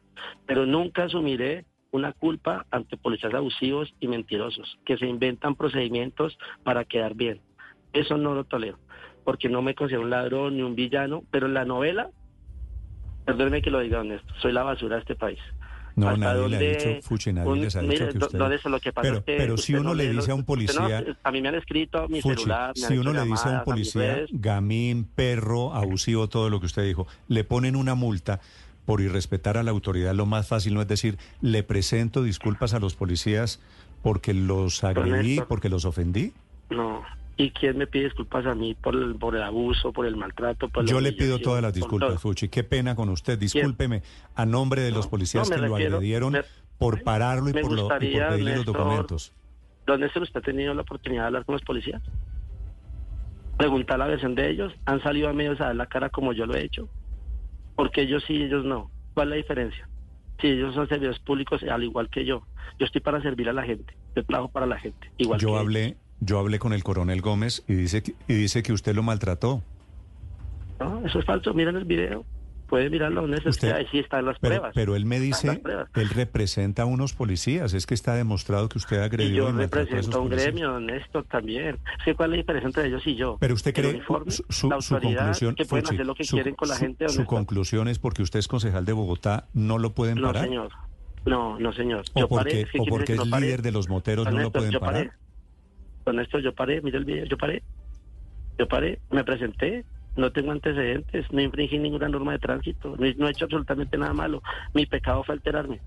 Pero 0.47 0.65
nunca 0.65 1.05
asumiré 1.05 1.67
una 1.91 2.13
culpa 2.13 2.67
ante 2.71 2.97
policías 2.97 3.35
abusivos 3.35 3.93
y 4.01 4.09
mentirosos, 4.09 4.79
que 4.85 4.97
se 4.97 5.07
inventan 5.07 5.55
procedimientos 5.55 6.39
para 6.63 6.85
quedar 6.85 7.15
bien. 7.15 7.41
Eso 7.93 8.17
no 8.17 8.35
lo 8.35 8.45
tolero, 8.45 8.79
porque 9.25 9.49
no 9.49 9.63
me 9.63 9.75
considero 9.75 10.03
un 10.03 10.11
ladrón 10.11 10.57
ni 10.57 10.63
un 10.63 10.75
villano, 10.75 11.25
pero 11.31 11.47
en 11.47 11.55
la 11.55 11.65
novela 11.65 12.11
Perdóneme 13.29 13.61
que 13.61 13.71
lo 13.71 13.81
diga 13.81 14.01
honesto, 14.01 14.33
soy 14.41 14.53
la 14.53 14.63
basura 14.63 14.97
de 14.97 15.03
este 15.03 15.15
país. 15.15 15.39
No, 15.97 16.09
¿Hasta 16.09 16.19
nadie 16.19 16.49
le 16.49 16.57
ha 16.57 16.61
dicho, 16.61 17.07
Fuchi, 17.07 17.31
nadie 17.31 17.51
un- 17.51 17.61
les 17.61 17.77
ha 17.77 17.83
mire, 17.83 18.07
dicho 18.07 18.19
que 18.19 18.25
usted... 18.25 18.39
Néstor, 18.49 18.71
lo 18.71 18.81
que 18.81 18.91
pasa 18.93 19.03
pero, 19.03 19.19
es 19.19 19.25
que 19.25 19.37
pero 19.37 19.57
si 19.59 19.75
uno 19.75 19.83
no 19.91 19.95
le 19.95 20.09
dice 20.09 20.31
a 20.31 20.35
un 20.35 20.41
usted 20.41 20.41
no- 20.41 20.47
policía... 20.47 21.05
a 21.23 21.31
mí 21.31 21.43
me 21.43 21.49
han 21.49 21.55
escrito 21.57 21.99
a 22.05 22.09
mi 22.09 22.23
Fuchi, 22.23 22.37
celular, 22.37 22.73
me 22.75 22.83
han 22.85 22.89
si 22.89 22.95
hecho 22.95 23.01
uno 23.03 23.13
le 23.13 23.25
dice 23.27 23.49
a 23.51 23.53
un 23.59 23.65
policía, 23.65 24.01
redes. 24.15 24.31
gamín, 24.33 25.05
perro, 25.15 25.75
abusivo, 25.75 26.27
todo 26.31 26.49
lo 26.49 26.59
que 26.61 26.67
usted 26.67 26.85
dijo, 26.87 27.07
le 27.27 27.45
ponen 27.45 27.77
una 27.77 27.95
multa 27.95 28.41
por 28.87 29.03
irrespetar 29.03 29.59
a 29.59 29.63
la 29.63 29.73
autoridad, 29.73 30.15
lo 30.15 30.25
más 30.25 30.49
fácil 30.49 30.73
no 30.73 30.81
es 30.81 30.89
decir, 30.89 31.19
le 31.43 31.63
presento 31.65 32.23
disculpas 32.23 32.73
a 32.73 32.79
los 32.79 32.95
policías 32.95 33.61
porque 34.03 34.33
los 34.33 34.85
agredí, 34.85 35.43
porque 35.47 35.69
los 35.69 35.85
ofendí. 35.85 36.33
No. 36.71 37.03
¿Y 37.41 37.53
quién 37.53 37.79
me 37.79 37.87
pide 37.87 38.05
disculpas 38.05 38.45
a 38.47 38.55
mí 38.55 38.75
por 38.75 38.97
el, 38.97 39.15
por 39.15 39.37
el 39.37 39.43
abuso, 39.45 39.93
por 39.93 40.05
el 40.07 40.17
maltrato? 40.17 40.69
Por 40.69 40.85
Yo 40.85 41.01
le 41.01 41.13
pido 41.13 41.39
todas 41.39 41.63
las 41.63 41.73
disculpas? 41.73 42.21
Fuchi. 42.21 42.49
Qué 42.49 42.65
pena 42.65 42.97
con 42.97 43.09
usted. 43.11 43.39
Discúlpeme 43.39 44.03
a 44.35 44.45
nombre 44.45 44.83
de 44.83 44.91
los 44.91 45.07
policías 45.07 45.49
no, 45.49 45.55
que 45.57 45.63
lo 45.63 45.77
agredieron 45.77 46.33
me- 46.33 46.43
por 46.79 47.03
pararlo 47.05 47.49
y 47.51 47.53
por, 47.53 47.71
lo- 47.71 47.87
y 47.87 47.89
por 47.89 48.29
pedirle 48.29 48.57
los 48.57 48.65
documentos. 48.67 49.33
¿Don 49.87 50.01
Néstor, 50.01 50.25
usted 50.25 50.41
ha 50.41 50.43
tenido 50.43 50.75
la 50.75 50.83
oportunidad 50.83 51.23
de 51.23 51.27
hablar 51.29 51.45
con 51.45 51.53
los 51.55 51.63
policías? 51.63 52.03
Preguntar 53.57 53.99
la 53.99 54.07
versión 54.07 54.35
de 54.35 54.51
ellos. 54.51 54.73
¿Han 54.87 55.03
salido 55.03 55.29
a 55.29 55.33
medios 55.33 55.61
a 55.61 55.67
dar 55.67 55.77
la 55.77 55.87
cara 55.87 56.11
como 56.11 56.33
yo 56.33 56.45
lo 56.47 56.55
he 56.55 56.65
hecho? 56.65 56.89
Porque 57.77 58.03
ellos 58.03 58.25
sí, 58.27 58.35
ellos 58.43 58.65
no. 58.65 58.91
¿Cuál 59.15 59.29
es 59.29 59.31
la 59.31 59.37
diferencia? 59.37 59.89
Si 60.41 60.49
ellos 60.49 60.75
son 60.75 60.89
servidores 60.89 61.21
públicos, 61.21 61.63
al 61.63 61.83
igual 61.83 62.09
que 62.11 62.25
yo. 62.25 62.43
Yo 62.79 62.87
estoy 62.87 63.01
para 63.01 63.21
servir 63.23 63.49
a 63.49 63.53
la 63.53 63.63
gente. 63.63 63.97
Yo 64.15 64.25
trabajo 64.25 64.51
para 64.51 64.67
la 64.67 64.79
gente. 64.79 65.11
Igual 65.19 65.41
Yo 65.41 65.53
que 65.53 65.59
hablé, 65.59 65.97
yo 66.21 66.39
hablé 66.39 66.59
con 66.59 66.73
el 66.73 66.83
coronel 66.85 67.21
Gómez 67.21 67.63
y 67.69 67.75
dice 67.75 68.03
que, 68.03 68.15
y 68.27 68.35
dice 68.35 68.63
que 68.63 68.73
usted 68.73 68.95
lo 68.95 69.03
maltrató. 69.03 69.63
No, 70.81 71.05
eso 71.07 71.19
es 71.19 71.25
falso. 71.25 71.53
Miren 71.55 71.77
el 71.77 71.85
video. 71.85 72.25
Pueden 72.69 72.93
mirarlo, 72.93 73.27
Néstor. 73.27 73.49
Usted- 73.51 73.73
Ahí 73.73 73.87
sí 73.91 73.99
están 73.99 74.27
las 74.27 74.39
Pero, 74.41 74.57
pruebas. 74.57 74.73
pero 74.75 74.95
él 74.95 75.07
me 75.07 75.19
dice, 75.19 75.63
él 75.95 76.09
representa 76.11 76.83
a 76.83 76.85
unos 76.85 77.15
policías. 77.15 77.73
Es 77.73 77.87
que 77.87 77.95
está 77.95 78.15
demostrado 78.15 78.69
que 78.69 78.77
usted 78.77 79.01
agredió 79.01 79.37
yo 79.37 79.45
y 79.45 79.49
esos 79.49 79.57
represento 79.59 80.19
a 80.19 80.21
un 80.21 80.29
gremio, 80.29 80.79
Néstor, 80.79 81.25
también. 81.25 81.79
Es 81.99 82.05
que 82.05 82.15
¿cuál 82.15 82.29
es 82.29 82.31
la 82.33 82.37
diferencia 82.43 82.67
entre 82.67 82.87
ellos 82.89 83.07
y 83.07 83.15
yo? 83.17 83.39
Pero 83.41 83.55
usted 83.55 83.73
cree, 83.73 83.91
uniforme, 83.95 84.31
su, 84.31 84.45
su- 84.51 84.69
la 84.69 84.83
su 84.83 84.99
conclusión, 85.01 85.55
que 85.55 85.65
pueden 85.65 85.87
Fuchi, 85.87 85.97
hacer 85.97 86.07
lo 86.07 86.15
que 86.15 86.25
su- 86.25 86.37
quieren 86.37 86.55
con 86.57 86.69
la 86.69 86.77
gente. 86.77 87.07
¿o 87.07 87.09
su 87.09 87.23
no? 87.23 87.27
conclusión 87.27 87.89
es 87.89 87.99
porque 87.99 88.21
usted 88.23 88.39
es 88.39 88.49
concejal 88.49 88.85
de 88.85 88.93
Bogotá, 88.93 89.47
no 89.55 89.79
lo 89.79 89.95
pueden 89.95 90.17
No, 90.21 90.27
parar. 90.27 90.45
señor. 90.45 90.71
No, 91.25 91.59
no, 91.59 91.73
señor. 91.73 92.05
O 92.13 92.21
Yo 92.21 92.29
porque, 92.29 92.51
paré. 92.51 92.67
¿Qué 92.71 92.81
o 92.81 92.85
porque 92.85 93.13
es 93.15 93.19
no 93.19 93.31
paré? 93.31 93.47
líder 93.47 93.63
de 93.63 93.73
los 93.73 93.89
moteros, 93.89 94.27
Don 94.27 94.35
no 94.35 94.43
lo 94.43 94.53
pueden 94.53 94.73
yo 94.73 94.81
parar. 94.81 95.07
paré. 95.07 95.11
Con 96.09 96.21
esto 96.21 96.39
yo 96.39 96.55
paré, 96.55 96.81
mira 96.81 96.97
el 96.97 97.05
video, 97.05 97.27
yo 97.27 97.37
paré. 97.37 97.63
Yo 98.59 98.67
paré, 98.67 98.99
me 99.11 99.25
presenté, 99.25 99.85
no 100.17 100.33
tengo 100.33 100.53
antecedentes, 100.53 101.31
no 101.31 101.43
infringí 101.43 101.77
ninguna 101.79 102.09
norma 102.09 102.33
de 102.33 102.39
tránsito, 102.39 102.97
no, 102.97 103.05
he- 103.05 103.15
no 103.17 103.29
he 103.29 103.33
hecho 103.33 103.45
absolutamente 103.45 103.99
nada 103.99 104.15
malo. 104.15 104.43
Mi 104.73 104.87
pecado 104.87 105.23
fue 105.23 105.35
alterarme. 105.35 105.81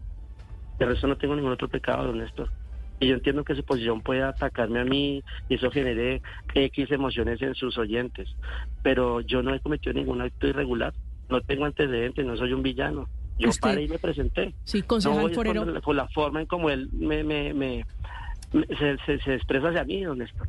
De 0.78 0.86
resto 0.86 1.08
no 1.08 1.18
tengo 1.18 1.36
ningún 1.36 1.54
otro 1.54 1.68
pecado, 1.68 2.06
don 2.06 2.20
Néstor. 2.20 2.52
Y 3.00 3.08
yo 3.08 3.16
entiendo 3.16 3.44
que 3.44 3.56
su 3.56 3.64
posición 3.64 4.02
puede 4.02 4.22
atacarme 4.22 4.80
a 4.82 4.86
mí 4.86 5.24
y 5.50 5.56
eso 5.56 5.72
genere 5.72 6.22
X 6.54 6.92
emociones 6.92 7.42
en 7.42 7.56
sus 7.56 7.76
oyentes. 7.80 8.30
Pero 8.84 9.22
yo 9.22 9.42
no 9.42 9.56
he 9.56 9.60
cometido 9.60 9.94
ningún 9.94 10.22
acto 10.22 10.48
irregular, 10.48 10.94
no 11.30 11.42
tengo 11.42 11.66
antecedentes, 11.66 12.24
no 12.24 12.38
soy 12.38 12.54
un 12.54 12.62
villano. 12.62 13.10
Yo 13.40 13.50
Usted- 13.50 13.62
paré 13.70 13.84
y 13.86 13.88
me 13.88 13.98
presenté. 13.98 14.54
Sí, 14.66 14.84
concejal 14.84 15.18
No 15.18 15.22
voy 15.24 15.34
Forero. 15.34 15.82
Con, 15.82 15.96
la- 15.98 16.08
forma 16.10 16.42
en 16.42 16.46
como 16.46 16.70
él 16.70 16.90
me, 16.94 17.24
me- 17.24 17.56
me- 17.56 17.86
se, 18.51 18.98
se- 19.06 19.19
se 19.24 19.35
expresa 19.35 19.69
hacia 19.69 19.84
mí, 19.84 20.03
don 20.03 20.17
Néstor. 20.19 20.48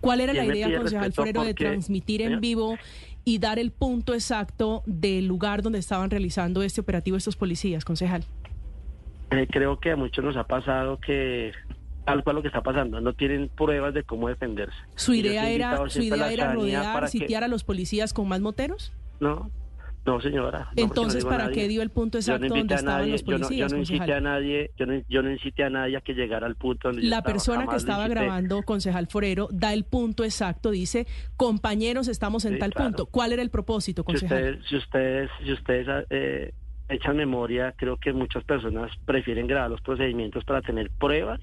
¿Cuál 0.00 0.20
era 0.20 0.32
la 0.34 0.44
idea, 0.44 0.76
concejal 0.76 1.12
Forero, 1.12 1.44
de 1.44 1.54
transmitir 1.54 2.20
en 2.22 2.28
Señor. 2.28 2.40
vivo 2.40 2.76
y 3.24 3.38
dar 3.38 3.58
el 3.58 3.70
punto 3.70 4.12
exacto 4.12 4.82
del 4.86 5.26
lugar 5.26 5.62
donde 5.62 5.78
estaban 5.78 6.10
realizando 6.10 6.62
este 6.62 6.80
operativo 6.80 7.16
estos 7.16 7.36
policías, 7.36 7.84
concejal? 7.84 8.24
Eh, 9.30 9.46
creo 9.50 9.78
que 9.80 9.92
a 9.92 9.96
muchos 9.96 10.22
nos 10.24 10.36
ha 10.36 10.44
pasado 10.44 10.98
que 10.98 11.52
tal 12.04 12.22
cual 12.22 12.36
lo 12.36 12.42
que 12.42 12.48
está 12.48 12.62
pasando, 12.62 13.00
no 13.00 13.14
tienen 13.14 13.48
pruebas 13.48 13.94
de 13.94 14.02
cómo 14.02 14.28
defenderse. 14.28 14.76
¿Su 14.94 15.14
idea 15.14 15.48
era, 15.50 15.88
su 15.88 16.02
idea 16.02 16.30
era 16.30 16.52
rodear, 16.52 17.00
que- 17.04 17.08
sitiar 17.08 17.42
a 17.44 17.48
los 17.48 17.64
policías 17.64 18.12
con 18.12 18.28
más 18.28 18.42
moteros? 18.42 18.92
No, 19.20 19.50
no 20.06 20.20
señora. 20.20 20.58
no, 20.58 20.66
no 20.76 20.82
Entonces, 20.84 21.24
¿para 21.24 21.50
qué 21.50 21.66
dio 21.66 21.80
el 21.82 21.90
punto 21.90 22.18
Yo 22.18 22.38
no 22.38 22.44
exacto 22.46 22.56
invité 22.58 22.58
donde 22.60 22.74
estaban 22.74 23.00
nadie, 23.00 23.12
los 23.12 23.24
yo 23.24 23.38
no- 23.38 23.46
policías, 23.46 23.70
Yo 23.70 23.76
no, 23.76 23.80
incité 23.80 24.12
a 24.12 24.20
nadie, 24.20 24.70
yo 24.76 24.86
no, 24.86 25.02
yo 25.08 25.22
no 25.22 25.30
incité 25.32 25.64
a 25.64 25.70
nadie 25.70 25.96
a 25.96 26.00
que 26.02 26.12
llegara 26.14 26.46
al 26.46 26.56
punto 26.56 26.88
donde 26.88 27.02
yo 27.02 27.08
La 27.08 27.16
estaba, 27.18 27.32
persona 27.32 27.66
que 27.66 27.76
estaba 27.76 28.08
grabando, 28.08 28.62
concejal 28.62 29.06
Forero, 29.06 29.48
da 29.50 29.72
el 29.72 29.84
punto 29.84 30.24
exacto, 30.24 30.70
dice, 30.70 31.06
compañeros, 31.36 32.08
estamos 32.08 32.44
en 32.44 32.54
Sí, 32.54 32.58
tal 32.58 32.72
claro. 32.72 32.88
punto. 32.90 33.06
¿Cuál 33.06 33.32
era 33.32 33.42
el 33.42 33.50
propósito, 33.50 34.02
Si 34.02 34.06
concejal? 34.12 34.38
ustedes, 34.38 34.66
si 34.68 34.76
ustedes, 34.76 35.30
si 35.42 35.52
ustedes 35.52 35.86
eh, 36.10 36.52
echan 36.88 37.16
memoria, 37.16 37.72
creo 37.76 37.96
que 37.96 38.12
muchas 38.12 38.44
personas 38.44 38.90
prefieren 39.06 39.46
grabar 39.46 39.70
los 39.70 39.80
procedimientos 39.80 40.44
para 40.44 40.60
tener 40.60 40.90
pruebas, 40.90 41.40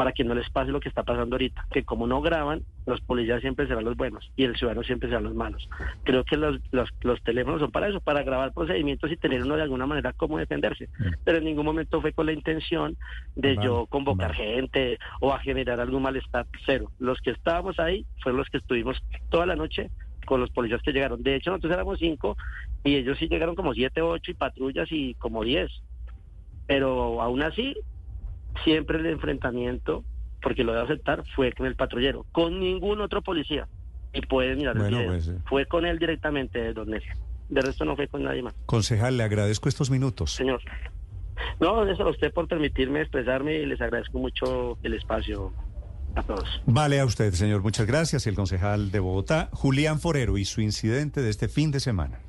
para 0.00 0.12
que 0.12 0.24
no 0.24 0.34
les 0.34 0.48
pase 0.48 0.72
lo 0.72 0.80
que 0.80 0.88
está 0.88 1.02
pasando 1.02 1.34
ahorita, 1.34 1.66
que 1.70 1.84
como 1.84 2.06
no 2.06 2.22
graban, 2.22 2.62
los 2.86 3.02
policías 3.02 3.42
siempre 3.42 3.66
serán 3.66 3.84
los 3.84 3.98
buenos 3.98 4.32
y 4.34 4.44
el 4.44 4.56
ciudadano 4.56 4.82
siempre 4.82 5.10
serán 5.10 5.24
los 5.24 5.34
malos. 5.34 5.68
Creo 6.04 6.24
que 6.24 6.38
los, 6.38 6.58
los, 6.70 6.88
los 7.02 7.22
teléfonos 7.22 7.60
son 7.60 7.70
para 7.70 7.88
eso, 7.88 8.00
para 8.00 8.22
grabar 8.22 8.54
procedimientos 8.54 9.12
y 9.12 9.18
tener 9.18 9.42
uno 9.42 9.56
de 9.56 9.62
alguna 9.62 9.84
manera 9.84 10.14
cómo 10.14 10.38
defenderse. 10.38 10.88
Pero 11.22 11.36
en 11.36 11.44
ningún 11.44 11.66
momento 11.66 12.00
fue 12.00 12.14
con 12.14 12.24
la 12.24 12.32
intención 12.32 12.96
de 13.36 13.56
Vale, 13.56 13.66
yo 13.66 13.84
convocar 13.88 14.32
gente 14.32 14.98
o 15.20 15.34
a 15.34 15.38
generar 15.40 15.78
algún 15.80 16.00
malestar. 16.00 16.46
Cero. 16.64 16.90
Los 16.98 17.20
que 17.20 17.32
estábamos 17.32 17.78
ahí 17.78 18.06
fueron 18.22 18.38
los 18.38 18.48
que 18.48 18.56
estuvimos 18.56 18.96
toda 19.28 19.44
la 19.44 19.54
noche 19.54 19.90
con 20.24 20.40
los 20.40 20.48
policías 20.48 20.80
que 20.80 20.94
llegaron. 20.94 21.22
De 21.22 21.34
hecho, 21.34 21.50
nosotros 21.50 21.74
éramos 21.74 21.98
cinco 21.98 22.38
y 22.84 22.94
ellos 22.94 23.18
sí 23.18 23.28
llegaron 23.28 23.54
como 23.54 23.74
siete, 23.74 24.00
ocho 24.00 24.30
y 24.30 24.34
patrullas 24.34 24.88
y 24.90 25.12
como 25.16 25.44
diez. 25.44 25.70
Pero 26.66 27.20
aún 27.20 27.42
así, 27.42 27.76
siempre 28.64 28.98
el 28.98 29.06
enfrentamiento, 29.06 30.04
porque 30.42 30.64
lo 30.64 30.72
debo 30.72 30.84
aceptar, 30.84 31.24
fue 31.34 31.52
con 31.52 31.66
el 31.66 31.76
patrullero, 31.76 32.26
con 32.32 32.60
ningún 32.60 33.00
otro 33.00 33.22
policía. 33.22 33.68
Y 34.12 34.22
pueden 34.22 34.58
mirar 34.58 34.76
Bueno, 34.76 34.98
el 34.98 35.02
video. 35.04 35.12
pues, 35.16 35.28
eh. 35.28 35.38
Fue 35.46 35.66
con 35.66 35.86
él 35.86 35.98
directamente, 35.98 36.72
don 36.72 36.90
Nelson. 36.90 37.12
De 37.48 37.60
resto 37.60 37.84
no 37.84 37.96
fue 37.96 38.08
con 38.08 38.22
nadie 38.24 38.42
más. 38.42 38.54
Concejal, 38.66 39.16
le 39.16 39.22
agradezco 39.24 39.68
estos 39.68 39.90
minutos. 39.90 40.32
Señor. 40.32 40.60
No, 41.60 41.86
eso 41.86 42.02
a 42.04 42.10
usted 42.10 42.32
por 42.32 42.46
permitirme 42.48 43.00
expresarme 43.00 43.54
y 43.56 43.66
les 43.66 43.80
agradezco 43.80 44.18
mucho 44.18 44.78
el 44.82 44.94
espacio 44.94 45.52
a 46.14 46.22
todos. 46.22 46.60
Vale 46.66 47.00
a 47.00 47.04
usted, 47.04 47.32
señor. 47.32 47.62
Muchas 47.62 47.86
gracias. 47.86 48.26
El 48.26 48.34
concejal 48.34 48.90
de 48.90 48.98
Bogotá, 49.00 49.48
Julián 49.52 50.00
Forero, 50.00 50.38
y 50.38 50.44
su 50.44 50.60
incidente 50.60 51.22
de 51.22 51.30
este 51.30 51.48
fin 51.48 51.70
de 51.70 51.80
semana. 51.80 52.20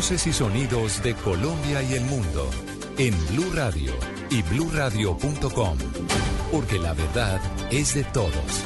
Y 0.00 0.32
sonidos 0.32 1.02
de 1.02 1.14
Colombia 1.14 1.82
y 1.82 1.92
el 1.92 2.04
mundo 2.04 2.48
en 2.96 3.14
Blue 3.28 3.52
Radio 3.54 3.92
y 4.30 4.40
bluradio.com, 4.40 5.78
porque 6.50 6.78
la 6.78 6.94
verdad 6.94 7.38
es 7.70 7.94
de 7.94 8.04
todos. 8.04 8.64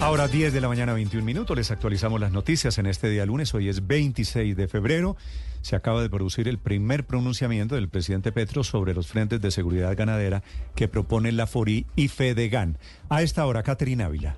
Ahora 0.00 0.26
10 0.26 0.52
de 0.52 0.60
la 0.60 0.66
mañana 0.66 0.94
21 0.94 1.24
minutos, 1.24 1.56
les 1.56 1.70
actualizamos 1.70 2.20
las 2.20 2.32
noticias 2.32 2.76
en 2.78 2.86
este 2.86 3.08
día 3.08 3.24
lunes, 3.24 3.54
hoy 3.54 3.68
es 3.68 3.86
26 3.86 4.56
de 4.56 4.66
febrero. 4.66 5.16
Se 5.62 5.76
acaba 5.76 6.02
de 6.02 6.10
producir 6.10 6.48
el 6.48 6.58
primer 6.58 7.06
pronunciamiento 7.06 7.76
del 7.76 7.88
presidente 7.88 8.32
Petro 8.32 8.64
sobre 8.64 8.94
los 8.94 9.06
frentes 9.06 9.40
de 9.40 9.52
seguridad 9.52 9.96
ganadera 9.96 10.42
que 10.74 10.88
propone 10.88 11.30
la 11.30 11.46
FORI 11.46 11.86
y 11.94 12.08
FEDEGAN. 12.08 12.78
A 13.08 13.22
esta 13.22 13.46
hora, 13.46 13.62
Caterina 13.62 14.06
Ávila. 14.06 14.36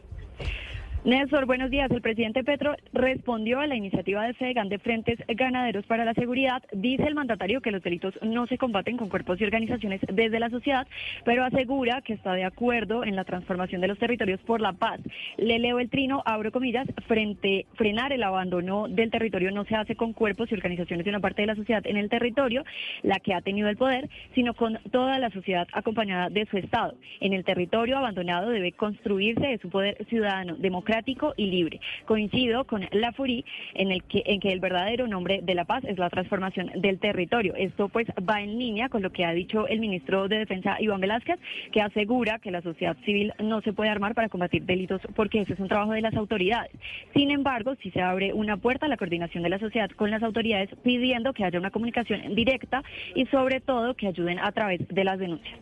Néstor, 1.05 1.47
buenos 1.47 1.69
días. 1.69 1.91
El 1.91 2.01
presidente 2.01 2.45
Petro 2.45 2.77
respondió 2.93 3.59
a 3.59 3.67
la 3.67 3.75
iniciativa 3.75 4.23
de 4.23 4.35
FEDEGAN 4.35 4.69
de 4.69 4.79
Frentes 4.79 5.19
Ganaderos 5.27 5.85
para 5.87 6.05
la 6.05 6.15
Seguridad. 6.15 6.63
Dice 6.71 7.03
el 7.03 7.17
mandatario 7.17 7.61
que 7.61 7.73
los 7.73 7.83
delitos 7.83 8.15
no 8.23 8.47
se 8.47 8.57
combaten 8.57 8.97
con 8.99 9.09
cuerpos 9.09 9.41
y 9.41 9.45
organizaciones 9.45 10.01
desde 10.13 10.39
la 10.39 10.49
sociedad, 10.49 10.87
pero 11.25 11.43
asegura 11.43 12.03
que 12.03 12.13
está 12.13 12.35
de 12.35 12.45
acuerdo 12.45 13.03
en 13.03 13.17
la 13.17 13.25
transformación 13.25 13.81
de 13.81 13.89
los 13.89 13.99
territorios 13.99 14.39
por 14.43 14.61
la 14.61 14.75
paz. 14.75 15.01
Le 15.39 15.59
leo 15.59 15.81
el 15.81 15.91
trino, 15.91 16.23
abro 16.25 16.53
comillas, 16.53 16.87
frente, 17.09 17.67
frenar 17.75 18.13
el 18.13 18.23
abandono 18.23 18.87
del 18.87 19.11
territorio 19.11 19.51
no 19.51 19.65
se 19.65 19.75
hace 19.75 19.97
con 19.97 20.13
cuerpos 20.13 20.53
y 20.53 20.55
organizaciones 20.55 21.05
de 21.05 21.11
una 21.11 21.19
parte 21.19 21.43
de 21.43 21.49
la 21.49 21.57
sociedad 21.57 21.85
en 21.85 21.97
el 21.97 22.11
territorio, 22.11 22.65
la 23.03 23.19
que 23.19 23.35
ha 23.35 23.41
tenido 23.41 23.69
el 23.69 23.77
poder, 23.77 24.09
sino 24.37 24.55
con 24.55 24.79
toda 24.93 25.19
la 25.19 25.31
sociedad 25.31 25.67
acompañada 25.73 26.29
de 26.29 26.47
su 26.47 26.59
Estado. 26.59 26.95
En 27.19 27.33
el 27.33 27.45
territorio 27.45 27.99
abandonado 27.99 28.51
debe 28.51 28.71
construirse 28.71 29.49
de 29.49 29.59
su 29.59 29.69
poder 29.69 29.97
ciudadano 30.09 30.55
democrático 30.55 30.92
y 31.37 31.47
libre. 31.47 31.81
Coincido 32.05 32.65
con 32.65 32.87
la 32.93 33.13
FURI 33.13 33.45
en, 33.75 33.93
el 33.93 34.03
que, 34.05 34.23
en 34.27 34.41
que 34.41 34.53
el 34.53 34.61
verdadero 34.61 35.07
nombre 35.09 35.41
de 35.43 35.55
la 35.55 35.65
paz 35.65 35.85
es 35.85 35.99
la 35.99 36.11
transformación 36.11 36.71
del 36.77 36.99
territorio. 36.99 37.55
Esto 37.57 37.89
pues 37.89 38.07
va 38.29 38.43
en 38.43 38.59
línea 38.59 38.89
con 38.89 39.03
lo 39.03 39.11
que 39.11 39.25
ha 39.25 39.33
dicho 39.33 39.67
el 39.67 39.81
ministro 39.81 40.29
de 40.29 40.39
Defensa 40.39 40.77
Iván 40.81 41.01
Velázquez, 41.01 41.39
que 41.73 41.81
asegura 41.81 42.39
que 42.39 42.51
la 42.51 42.63
sociedad 42.63 42.97
civil 43.05 43.33
no 43.43 43.63
se 43.63 43.73
puede 43.73 43.91
armar 43.91 44.15
para 44.15 44.29
combatir 44.29 44.65
delitos 44.65 45.01
porque 45.15 45.41
ese 45.41 45.55
es 45.55 45.61
un 45.61 45.69
trabajo 45.69 45.93
de 45.93 46.03
las 46.03 46.15
autoridades. 46.15 46.73
Sin 47.15 47.31
embargo, 47.31 47.75
si 47.83 47.91
se 47.91 48.03
abre 48.03 48.33
una 48.33 48.57
puerta 48.59 48.87
a 48.87 48.89
la 48.89 48.97
coordinación 48.97 49.43
de 49.43 49.49
la 49.49 49.59
sociedad 49.59 49.91
con 49.91 50.11
las 50.11 50.23
autoridades 50.23 50.69
pidiendo 50.83 51.33
que 51.33 51.45
haya 51.45 51.59
una 51.59 51.71
comunicación 51.71 52.35
directa 52.35 52.83
y 53.15 53.27
sobre 53.27 53.61
todo 53.61 53.95
que 53.95 54.09
ayuden 54.09 54.39
a 54.39 54.53
través 54.53 54.87
de 54.89 55.05
las 55.05 55.19
denuncias. 55.19 55.59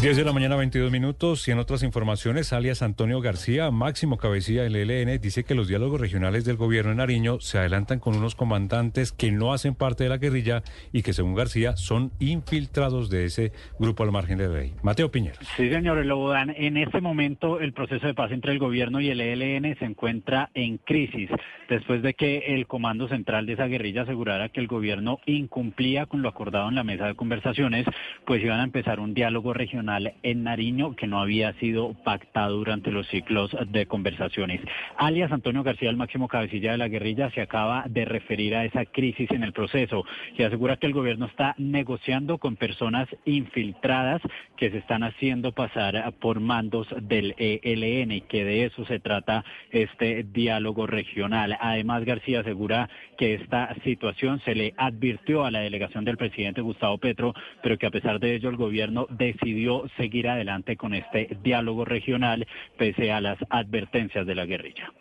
10 0.00 0.16
de 0.16 0.24
la 0.24 0.32
mañana, 0.32 0.54
22 0.54 0.92
minutos. 0.92 1.48
Y 1.48 1.50
en 1.50 1.58
otras 1.58 1.82
informaciones, 1.82 2.52
alias 2.52 2.82
Antonio 2.82 3.20
García, 3.20 3.72
máximo 3.72 4.16
cabecilla 4.16 4.62
del 4.62 4.76
ELN, 4.76 5.20
dice 5.20 5.42
que 5.42 5.56
los 5.56 5.66
diálogos 5.66 6.00
regionales 6.00 6.44
del 6.44 6.56
gobierno 6.56 6.92
en 6.92 6.98
Nariño 6.98 7.40
se 7.40 7.58
adelantan 7.58 7.98
con 7.98 8.16
unos 8.16 8.36
comandantes 8.36 9.10
que 9.10 9.32
no 9.32 9.52
hacen 9.52 9.74
parte 9.74 10.04
de 10.04 10.10
la 10.10 10.18
guerrilla 10.18 10.62
y 10.92 11.02
que, 11.02 11.12
según 11.12 11.34
García, 11.34 11.74
son 11.74 12.12
infiltrados 12.20 13.10
de 13.10 13.24
ese 13.24 13.50
grupo 13.80 14.04
al 14.04 14.12
margen 14.12 14.38
de 14.38 14.48
ley. 14.48 14.72
Mateo 14.84 15.10
Piñero. 15.10 15.38
Sí, 15.56 15.68
señor 15.68 16.06
Lobodan. 16.06 16.54
En 16.56 16.76
este 16.76 17.00
momento, 17.00 17.58
el 17.58 17.72
proceso 17.72 18.06
de 18.06 18.14
paz 18.14 18.30
entre 18.30 18.52
el 18.52 18.60
gobierno 18.60 19.00
y 19.00 19.10
el 19.10 19.20
ELN 19.20 19.76
se 19.80 19.84
encuentra 19.84 20.50
en 20.54 20.78
crisis, 20.78 21.28
después 21.68 22.02
de 22.02 22.14
que 22.14 22.54
el 22.54 22.68
comando 22.68 23.08
central 23.08 23.46
de 23.46 23.54
esa 23.54 23.66
guerrilla 23.66 24.02
asegurara 24.02 24.48
que 24.48 24.60
el 24.60 24.68
gobierno 24.68 25.18
incumplía 25.26 26.06
con 26.06 26.22
lo 26.22 26.28
acordado 26.28 26.68
en 26.68 26.76
la 26.76 26.84
mesa 26.84 27.06
de 27.06 27.16
conversaciones, 27.16 27.84
pues 28.24 28.40
iban 28.44 28.60
a 28.60 28.64
empezar 28.64 29.00
un 29.00 29.12
diálogo 29.12 29.52
regional 29.52 29.87
en 30.22 30.44
Nariño 30.44 30.94
que 30.94 31.06
no 31.06 31.20
había 31.20 31.52
sido 31.54 31.94
pactado 32.04 32.56
durante 32.56 32.90
los 32.90 33.06
ciclos 33.08 33.56
de 33.68 33.86
conversaciones. 33.86 34.60
Alias 34.96 35.32
Antonio 35.32 35.62
García, 35.62 35.90
el 35.90 35.96
máximo 35.96 36.28
cabecilla 36.28 36.72
de 36.72 36.78
la 36.78 36.88
guerrilla, 36.88 37.30
se 37.30 37.40
acaba 37.40 37.84
de 37.88 38.04
referir 38.04 38.54
a 38.54 38.64
esa 38.64 38.84
crisis 38.84 39.30
en 39.30 39.42
el 39.42 39.52
proceso 39.52 40.04
y 40.36 40.42
asegura 40.42 40.76
que 40.76 40.86
el 40.86 40.92
gobierno 40.92 41.26
está 41.26 41.54
negociando 41.58 42.38
con 42.38 42.56
personas 42.56 43.08
infiltradas 43.24 44.20
que 44.56 44.70
se 44.70 44.78
están 44.78 45.02
haciendo 45.02 45.52
pasar 45.52 46.12
por 46.20 46.40
mandos 46.40 46.88
del 47.02 47.34
ELN 47.38 48.12
y 48.12 48.20
que 48.22 48.44
de 48.44 48.64
eso 48.64 48.84
se 48.84 49.00
trata 49.00 49.44
este 49.70 50.24
diálogo 50.24 50.86
regional. 50.86 51.56
Además, 51.60 52.04
García 52.04 52.40
asegura 52.40 52.88
que 53.16 53.34
esta 53.34 53.74
situación 53.84 54.40
se 54.44 54.54
le 54.54 54.74
advirtió 54.76 55.44
a 55.44 55.50
la 55.50 55.60
delegación 55.60 56.04
del 56.04 56.16
presidente 56.16 56.60
Gustavo 56.60 56.98
Petro, 56.98 57.34
pero 57.62 57.78
que 57.78 57.86
a 57.86 57.90
pesar 57.90 58.20
de 58.20 58.34
ello 58.34 58.48
el 58.48 58.56
gobierno 58.56 59.06
decidió 59.10 59.77
seguir 59.96 60.28
adelante 60.28 60.76
con 60.76 60.94
este 60.94 61.36
diálogo 61.42 61.84
regional 61.84 62.46
pese 62.76 63.12
a 63.12 63.20
las 63.20 63.38
advertencias 63.50 64.26
de 64.26 64.34
la 64.34 64.46
guerrilla. 64.46 64.92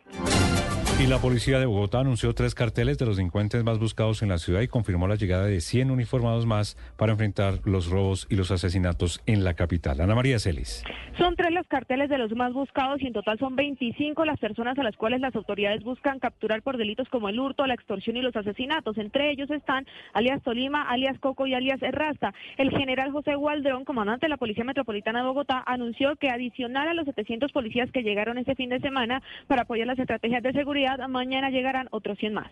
Y 0.99 1.05
la 1.05 1.19
policía 1.19 1.59
de 1.59 1.67
Bogotá 1.67 1.99
anunció 1.99 2.33
tres 2.33 2.55
carteles 2.55 2.97
de 2.97 3.05
los 3.05 3.17
delincuentes 3.17 3.63
más 3.63 3.77
buscados 3.77 4.23
en 4.23 4.29
la 4.29 4.39
ciudad 4.39 4.61
y 4.61 4.67
confirmó 4.67 5.07
la 5.07 5.13
llegada 5.13 5.45
de 5.45 5.61
100 5.61 5.91
uniformados 5.91 6.47
más 6.47 6.75
para 6.97 7.11
enfrentar 7.11 7.59
los 7.65 7.87
robos 7.91 8.25
y 8.31 8.35
los 8.35 8.49
asesinatos 8.49 9.21
en 9.27 9.43
la 9.43 9.53
capital. 9.53 10.01
Ana 10.01 10.15
María 10.15 10.39
Celis. 10.39 10.83
Son 11.19 11.35
tres 11.35 11.51
los 11.51 11.67
carteles 11.67 12.09
de 12.09 12.17
los 12.17 12.31
más 12.35 12.51
buscados 12.51 12.99
y 13.01 13.07
en 13.07 13.13
total 13.13 13.37
son 13.37 13.55
25 13.55 14.25
las 14.25 14.39
personas 14.39 14.77
a 14.79 14.83
las 14.83 14.95
cuales 14.95 15.21
las 15.21 15.35
autoridades 15.35 15.83
buscan 15.83 16.17
capturar 16.17 16.63
por 16.63 16.77
delitos 16.77 17.07
como 17.09 17.29
el 17.29 17.39
hurto, 17.39 17.65
la 17.67 17.75
extorsión 17.75 18.17
y 18.17 18.21
los 18.21 18.35
asesinatos. 18.35 18.97
Entre 18.97 19.31
ellos 19.31 19.51
están 19.51 19.85
alias 20.13 20.41
Tolima, 20.41 20.89
alias 20.89 21.19
Coco 21.19 21.45
y 21.45 21.53
alias 21.53 21.81
Errasta. 21.83 22.33
El 22.57 22.71
general 22.71 23.11
José 23.11 23.35
Gualdrón, 23.35 23.85
comandante 23.85 24.25
de 24.25 24.29
la 24.29 24.37
Policía 24.37 24.63
Metropolitana 24.63 25.19
de 25.19 25.27
Bogotá, 25.27 25.63
anunció 25.65 26.15
que 26.15 26.29
adicional 26.29 26.87
a 26.87 26.93
los 26.93 27.05
700 27.05 27.51
policías 27.51 27.91
que 27.91 28.01
llegaron 28.03 28.37
este 28.39 28.55
fin 28.55 28.69
de 28.69 28.79
semana 28.79 29.21
para 29.47 29.63
apoyar 29.63 29.87
las 29.87 29.99
estrategias 29.99 30.43
de 30.43 30.53
seguridad, 30.53 30.86
mañana 31.09 31.49
llegarán 31.49 31.87
otros 31.91 32.17
100 32.19 32.33
más. 32.33 32.51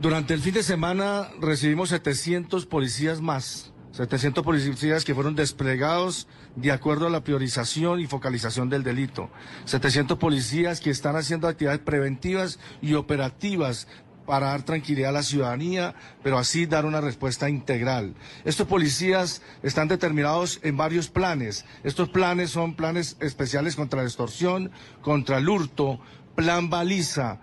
Durante 0.00 0.34
el 0.34 0.40
fin 0.40 0.54
de 0.54 0.62
semana 0.62 1.28
recibimos 1.40 1.88
700 1.88 2.66
policías 2.66 3.20
más, 3.20 3.72
700 3.92 4.44
policías 4.44 5.04
que 5.04 5.14
fueron 5.14 5.34
desplegados 5.34 6.28
de 6.54 6.70
acuerdo 6.70 7.06
a 7.06 7.10
la 7.10 7.24
priorización 7.24 8.00
y 8.00 8.06
focalización 8.06 8.68
del 8.68 8.82
delito, 8.82 9.30
700 9.64 10.18
policías 10.18 10.80
que 10.80 10.90
están 10.90 11.16
haciendo 11.16 11.48
actividades 11.48 11.80
preventivas 11.80 12.58
y 12.82 12.94
operativas 12.94 13.88
para 14.26 14.48
dar 14.48 14.64
tranquilidad 14.64 15.10
a 15.10 15.12
la 15.12 15.22
ciudadanía, 15.22 15.94
pero 16.22 16.36
así 16.36 16.66
dar 16.66 16.84
una 16.84 17.00
respuesta 17.00 17.48
integral. 17.48 18.14
Estos 18.44 18.66
policías 18.66 19.40
están 19.62 19.88
determinados 19.88 20.60
en 20.62 20.76
varios 20.76 21.08
planes. 21.08 21.64
Estos 21.84 22.10
planes 22.10 22.50
son 22.50 22.74
planes 22.74 23.16
especiales 23.20 23.76
contra 23.76 24.00
la 24.00 24.08
extorsión, 24.08 24.72
contra 25.00 25.38
el 25.38 25.48
hurto, 25.48 26.00
plan 26.34 26.68
baliza, 26.68 27.40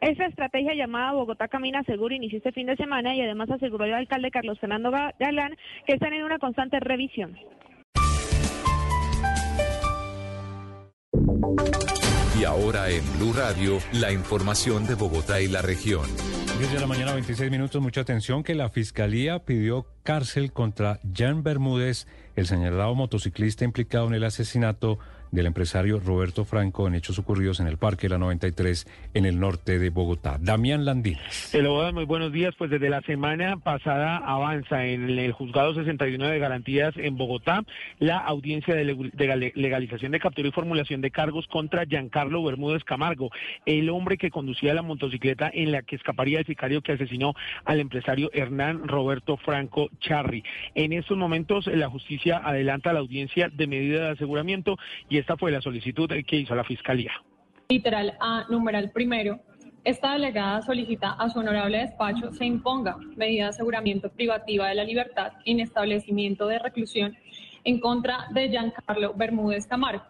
esa 0.00 0.26
estrategia 0.26 0.74
llamada 0.74 1.12
Bogotá 1.12 1.48
Camina 1.48 1.82
Seguro 1.84 2.14
inició 2.14 2.38
este 2.38 2.52
fin 2.52 2.66
de 2.66 2.76
semana 2.76 3.14
y 3.14 3.20
además 3.20 3.50
aseguró 3.50 3.84
el 3.84 3.94
alcalde 3.94 4.30
Carlos 4.30 4.58
Fernando 4.58 4.90
Galán 4.90 5.56
que 5.86 5.94
están 5.94 6.12
en 6.12 6.24
una 6.24 6.38
constante 6.38 6.80
revisión. 6.80 7.36
Y 12.38 12.44
ahora 12.44 12.88
en 12.88 13.02
Blue 13.18 13.34
Radio, 13.34 13.78
la 13.92 14.12
información 14.12 14.86
de 14.86 14.94
Bogotá 14.94 15.42
y 15.42 15.48
la 15.48 15.60
región. 15.60 16.06
10 16.58 16.72
de 16.72 16.80
la 16.80 16.86
mañana, 16.86 17.12
26 17.12 17.50
minutos. 17.50 17.82
Mucha 17.82 18.00
atención 18.00 18.42
que 18.42 18.54
la 18.54 18.70
fiscalía 18.70 19.40
pidió 19.40 19.86
cárcel 20.02 20.52
contra 20.52 21.00
Jan 21.14 21.42
Bermúdez, 21.42 22.06
el 22.36 22.46
señalado 22.46 22.94
motociclista 22.94 23.64
implicado 23.64 24.06
en 24.06 24.14
el 24.14 24.24
asesinato 24.24 24.98
del 25.30 25.46
empresario 25.46 26.00
Roberto 26.00 26.44
Franco 26.44 26.86
en 26.86 26.94
hechos 26.94 27.18
ocurridos 27.18 27.60
en 27.60 27.66
el 27.66 27.78
Parque 27.78 28.08
La 28.08 28.18
93 28.18 28.86
en 29.14 29.26
el 29.26 29.38
norte 29.38 29.78
de 29.78 29.90
Bogotá. 29.90 30.38
Damián 30.40 30.84
Landines. 30.84 31.54
Hola, 31.54 31.92
muy 31.92 32.04
buenos 32.04 32.32
días. 32.32 32.54
Pues 32.58 32.70
desde 32.70 32.90
la 32.90 33.00
semana 33.02 33.56
pasada 33.56 34.16
avanza 34.18 34.84
en 34.84 35.08
el 35.10 35.32
juzgado 35.32 35.74
61 35.74 36.26
de 36.26 36.38
garantías 36.38 36.94
en 36.96 37.16
Bogotá 37.16 37.64
la 37.98 38.18
audiencia 38.18 38.74
de 38.74 38.84
legalización 39.54 40.12
de 40.12 40.20
captura 40.20 40.48
y 40.48 40.52
formulación 40.52 41.00
de 41.00 41.10
cargos 41.10 41.46
contra 41.46 41.84
Giancarlo 41.86 42.42
Bermúdez 42.42 42.84
Camargo, 42.84 43.30
el 43.66 43.90
hombre 43.90 44.18
que 44.18 44.30
conducía 44.30 44.74
la 44.74 44.82
motocicleta 44.82 45.50
en 45.52 45.72
la 45.72 45.82
que 45.82 45.96
escaparía 45.96 46.40
el 46.40 46.46
sicario 46.46 46.82
que 46.82 46.92
asesinó 46.92 47.34
al 47.64 47.80
empresario 47.80 48.30
Hernán 48.32 48.86
Roberto 48.86 49.36
Franco 49.36 49.88
Charri. 50.00 50.44
En 50.74 50.92
estos 50.92 51.16
momentos 51.16 51.66
la 51.66 51.88
justicia 51.88 52.38
adelanta 52.38 52.92
la 52.92 53.00
audiencia 53.00 53.48
de 53.48 53.66
medida 53.66 54.04
de 54.04 54.10
aseguramiento 54.10 54.76
y 55.08 55.18
esta 55.20 55.36
fue 55.36 55.50
la 55.50 55.60
solicitud 55.60 56.10
que 56.26 56.36
hizo 56.36 56.54
la 56.54 56.64
Fiscalía. 56.64 57.12
Literal 57.68 58.14
A, 58.20 58.46
numeral 58.48 58.90
primero. 58.90 59.38
Esta 59.84 60.12
delegada 60.12 60.60
solicita 60.62 61.12
a 61.12 61.30
su 61.30 61.38
honorable 61.38 61.78
despacho 61.78 62.32
se 62.32 62.44
imponga 62.44 62.96
medida 63.16 63.44
de 63.44 63.50
aseguramiento 63.50 64.10
privativa 64.10 64.68
de 64.68 64.74
la 64.74 64.84
libertad 64.84 65.32
en 65.46 65.60
establecimiento 65.60 66.46
de 66.48 66.58
reclusión 66.58 67.16
en 67.64 67.80
contra 67.80 68.26
de 68.30 68.50
Giancarlo 68.50 69.14
Bermúdez 69.14 69.66
Camargo. 69.66 70.04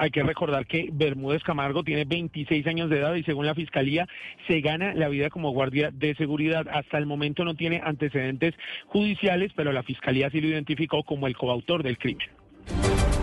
Hay 0.00 0.10
que 0.10 0.22
recordar 0.22 0.66
que 0.66 0.90
Bermúdez 0.92 1.42
Camargo 1.42 1.82
tiene 1.82 2.04
26 2.04 2.66
años 2.68 2.88
de 2.88 2.98
edad 2.98 3.14
y 3.14 3.24
según 3.24 3.46
la 3.46 3.54
Fiscalía 3.54 4.06
se 4.46 4.60
gana 4.60 4.94
la 4.94 5.08
vida 5.08 5.28
como 5.28 5.50
guardia 5.50 5.90
de 5.92 6.14
seguridad. 6.14 6.66
Hasta 6.70 6.98
el 6.98 7.06
momento 7.06 7.44
no 7.44 7.54
tiene 7.54 7.80
antecedentes 7.82 8.54
judiciales, 8.86 9.52
pero 9.56 9.72
la 9.72 9.82
Fiscalía 9.82 10.30
sí 10.30 10.40
lo 10.40 10.48
identificó 10.48 11.02
como 11.02 11.26
el 11.26 11.36
coautor 11.36 11.82
del 11.82 11.98
crimen. 11.98 12.28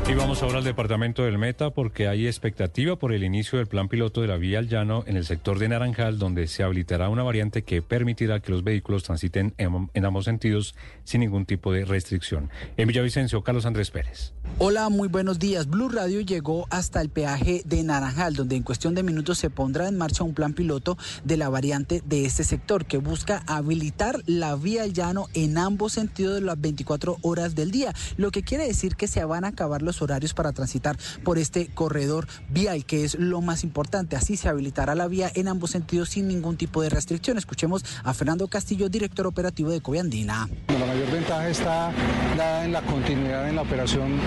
Y 0.08 0.14
vamos 0.14 0.44
ahora 0.44 0.60
al 0.60 0.64
departamento 0.64 1.24
del 1.24 1.40
Meta 1.40 1.72
porque 1.72 2.08
hay 2.08 2.28
expectativa 2.28 2.96
por 2.96 3.12
el 3.12 3.24
inicio 3.24 3.58
del 3.58 3.66
plan 3.66 3.90
piloto 3.90 4.22
de 4.22 4.28
la 4.28 4.38
vía 4.38 4.60
al 4.60 4.68
llano 4.68 5.04
en 5.08 5.18
el 5.18 5.26
sector 5.26 5.58
de 5.58 5.68
Naranjal, 5.68 6.20
donde 6.20 6.46
se 6.46 6.62
habilitará 6.62 7.10
una 7.10 7.24
variante 7.24 7.64
que 7.64 7.82
permitirá 7.82 8.40
que 8.40 8.52
los 8.52 8.64
vehículos 8.64 9.02
transiten 9.02 9.56
en, 9.58 10.06
ambos 10.06 10.26
sentidos 10.26 10.76
sin 11.06 11.22
ningún 11.22 11.48
tipo 11.48 11.74
de 11.74 11.86
restricción. 11.86 12.52
En 12.78 12.88
Villavicencio, 12.88 13.44
Carlos 13.44 13.66
Andrés 13.66 13.90
Pérez. 13.90 14.34
Hola, 14.60 14.90
muy 14.90 15.08
buenos 15.08 15.40
días. 15.40 15.68
Blue 15.68 15.90
Radio 15.90 16.22
llegó 16.22 16.68
hasta 16.70 17.02
el 17.02 17.10
peaje 17.10 17.64
de 17.66 17.82
Naranjal, 17.82 18.36
donde 18.36 18.56
en 18.56 18.62
cuestión 18.62 18.94
de 18.94 19.02
minutos 19.02 19.40
se 19.40 19.50
pondrá 19.50 19.88
en 19.88 19.98
marcha 19.98 20.24
un 20.24 20.36
plan 20.36 20.54
piloto 20.54 21.00
de 21.24 21.36
la 21.36 21.50
variante 21.50 22.04
de 22.06 22.26
este 22.26 22.44
sector 22.44 22.86
que 22.86 22.98
busca 22.98 23.42
habilitar 23.48 24.22
la 24.28 24.56
vía 24.56 24.84
al 24.84 24.94
llano 24.94 25.30
en 25.34 25.58
ambos 25.58 25.94
sentidos 25.94 26.36
de 26.36 26.42
las 26.42 26.62
24 26.62 27.18
horas 27.24 27.56
del 27.56 27.72
día, 27.72 27.92
lo 28.18 28.30
que 28.30 28.44
quiere 28.44 28.68
decir 28.68 28.96
que 28.96 29.08
se 29.08 29.26
van 29.26 29.46
a 29.46 29.50
acabar 29.50 29.82
los 29.82 29.95
horarios 30.02 30.34
para 30.34 30.52
transitar 30.52 30.98
por 31.24 31.38
este 31.38 31.68
corredor 31.68 32.28
vial, 32.50 32.86
que 32.86 33.04
es 33.04 33.16
lo 33.16 33.42
más 33.42 33.64
importante. 33.64 34.16
Así 34.16 34.38
se 34.38 34.50
habilitará 34.50 34.96
la 34.96 35.08
vía 35.08 35.32
en 35.34 35.48
ambos 35.48 35.72
sentidos 35.72 36.10
sin 36.10 36.28
ningún 36.28 36.58
tipo 36.58 36.82
de 36.82 36.90
restricción. 36.90 37.38
Escuchemos 37.38 37.84
a 38.04 38.14
Fernando 38.14 38.48
Castillo, 38.48 38.90
director 38.90 39.28
operativo 39.28 39.70
de 39.70 39.82
Coviandina. 39.82 40.50
La 40.68 40.86
mayor 40.86 41.12
ventaja 41.12 41.50
está 41.50 41.92
dada 42.38 42.66
en 42.66 42.72
la 42.72 42.82
continuidad 42.82 43.50
en 43.50 43.56
la 43.56 43.62
operación 43.62 44.20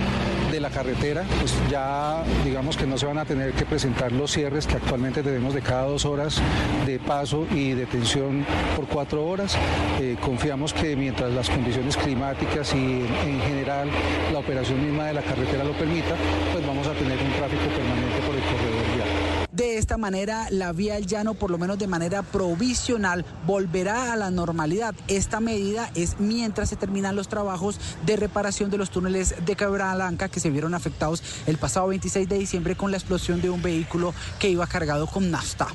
de 0.51 0.59
la 0.59 0.69
carretera, 0.69 1.23
pues 1.39 1.53
ya 1.69 2.23
digamos 2.43 2.75
que 2.75 2.87
no 2.87 2.97
se 2.97 3.05
van 3.05 3.19
a 3.19 3.25
tener 3.25 3.53
que 3.53 3.65
presentar 3.65 4.11
los 4.11 4.31
cierres 4.31 4.65
que 4.65 4.75
actualmente 4.75 5.21
tenemos 5.21 5.53
de 5.53 5.61
cada 5.61 5.83
dos 5.83 6.05
horas 6.05 6.41
de 6.85 6.99
paso 6.99 7.45
y 7.51 7.73
detención 7.73 8.45
por 8.75 8.87
cuatro 8.87 9.25
horas. 9.25 9.55
Eh, 9.99 10.17
confiamos 10.19 10.73
que 10.73 10.95
mientras 10.95 11.31
las 11.33 11.49
condiciones 11.49 11.95
climáticas 11.97 12.73
y 12.73 12.77
en 12.77 13.41
general 13.41 13.89
la 14.33 14.39
operación 14.39 14.83
misma 14.83 15.05
de 15.05 15.13
la 15.13 15.21
carretera 15.21 15.58
lo 15.63 15.73
permita, 15.73 16.15
pues 16.51 16.65
vamos 16.65 16.87
a 16.87 16.93
tener 16.93 17.17
un 17.21 17.31
tráfico 17.33 17.63
permanente 17.75 18.19
por 18.25 18.35
el 18.35 18.41
corredor 18.41 18.95
vial. 18.95 19.07
De 19.51 19.77
esta 19.77 19.97
manera, 19.97 20.47
la 20.51 20.71
vía 20.71 20.95
al 20.95 21.05
llano, 21.05 21.33
por 21.33 21.51
lo 21.51 21.57
menos 21.57 21.77
de 21.79 21.87
manera 21.87 22.21
provisional, 22.21 23.25
volverá 23.45 24.13
a 24.13 24.15
la 24.15 24.31
normalidad. 24.31 24.95
Esta 25.07 25.39
medida 25.39 25.89
es 25.95 26.19
mientras 26.19 26.69
se 26.69 26.75
terminan 26.75 27.15
los 27.15 27.27
trabajos 27.27 27.79
de 28.05 28.15
reparación 28.15 28.69
de 28.69 28.77
los 28.77 28.89
túneles 28.89 29.35
de 29.45 29.55
Cabra 29.55 29.93
Blanca 29.95 30.29
que 30.29 30.39
se 30.39 30.49
vieron 30.49 30.75
afectados 30.75 31.23
el 31.47 31.57
pasado 31.57 31.87
26 31.87 32.29
de 32.29 32.37
diciembre 32.37 32.75
con 32.75 32.91
la 32.91 32.97
explosión 32.97 33.41
de 33.41 33.49
un 33.49 33.61
vehículo 33.61 34.13
que 34.39 34.49
iba 34.49 34.65
cargado 34.67 35.07
con 35.07 35.29
nafta. 35.31 35.67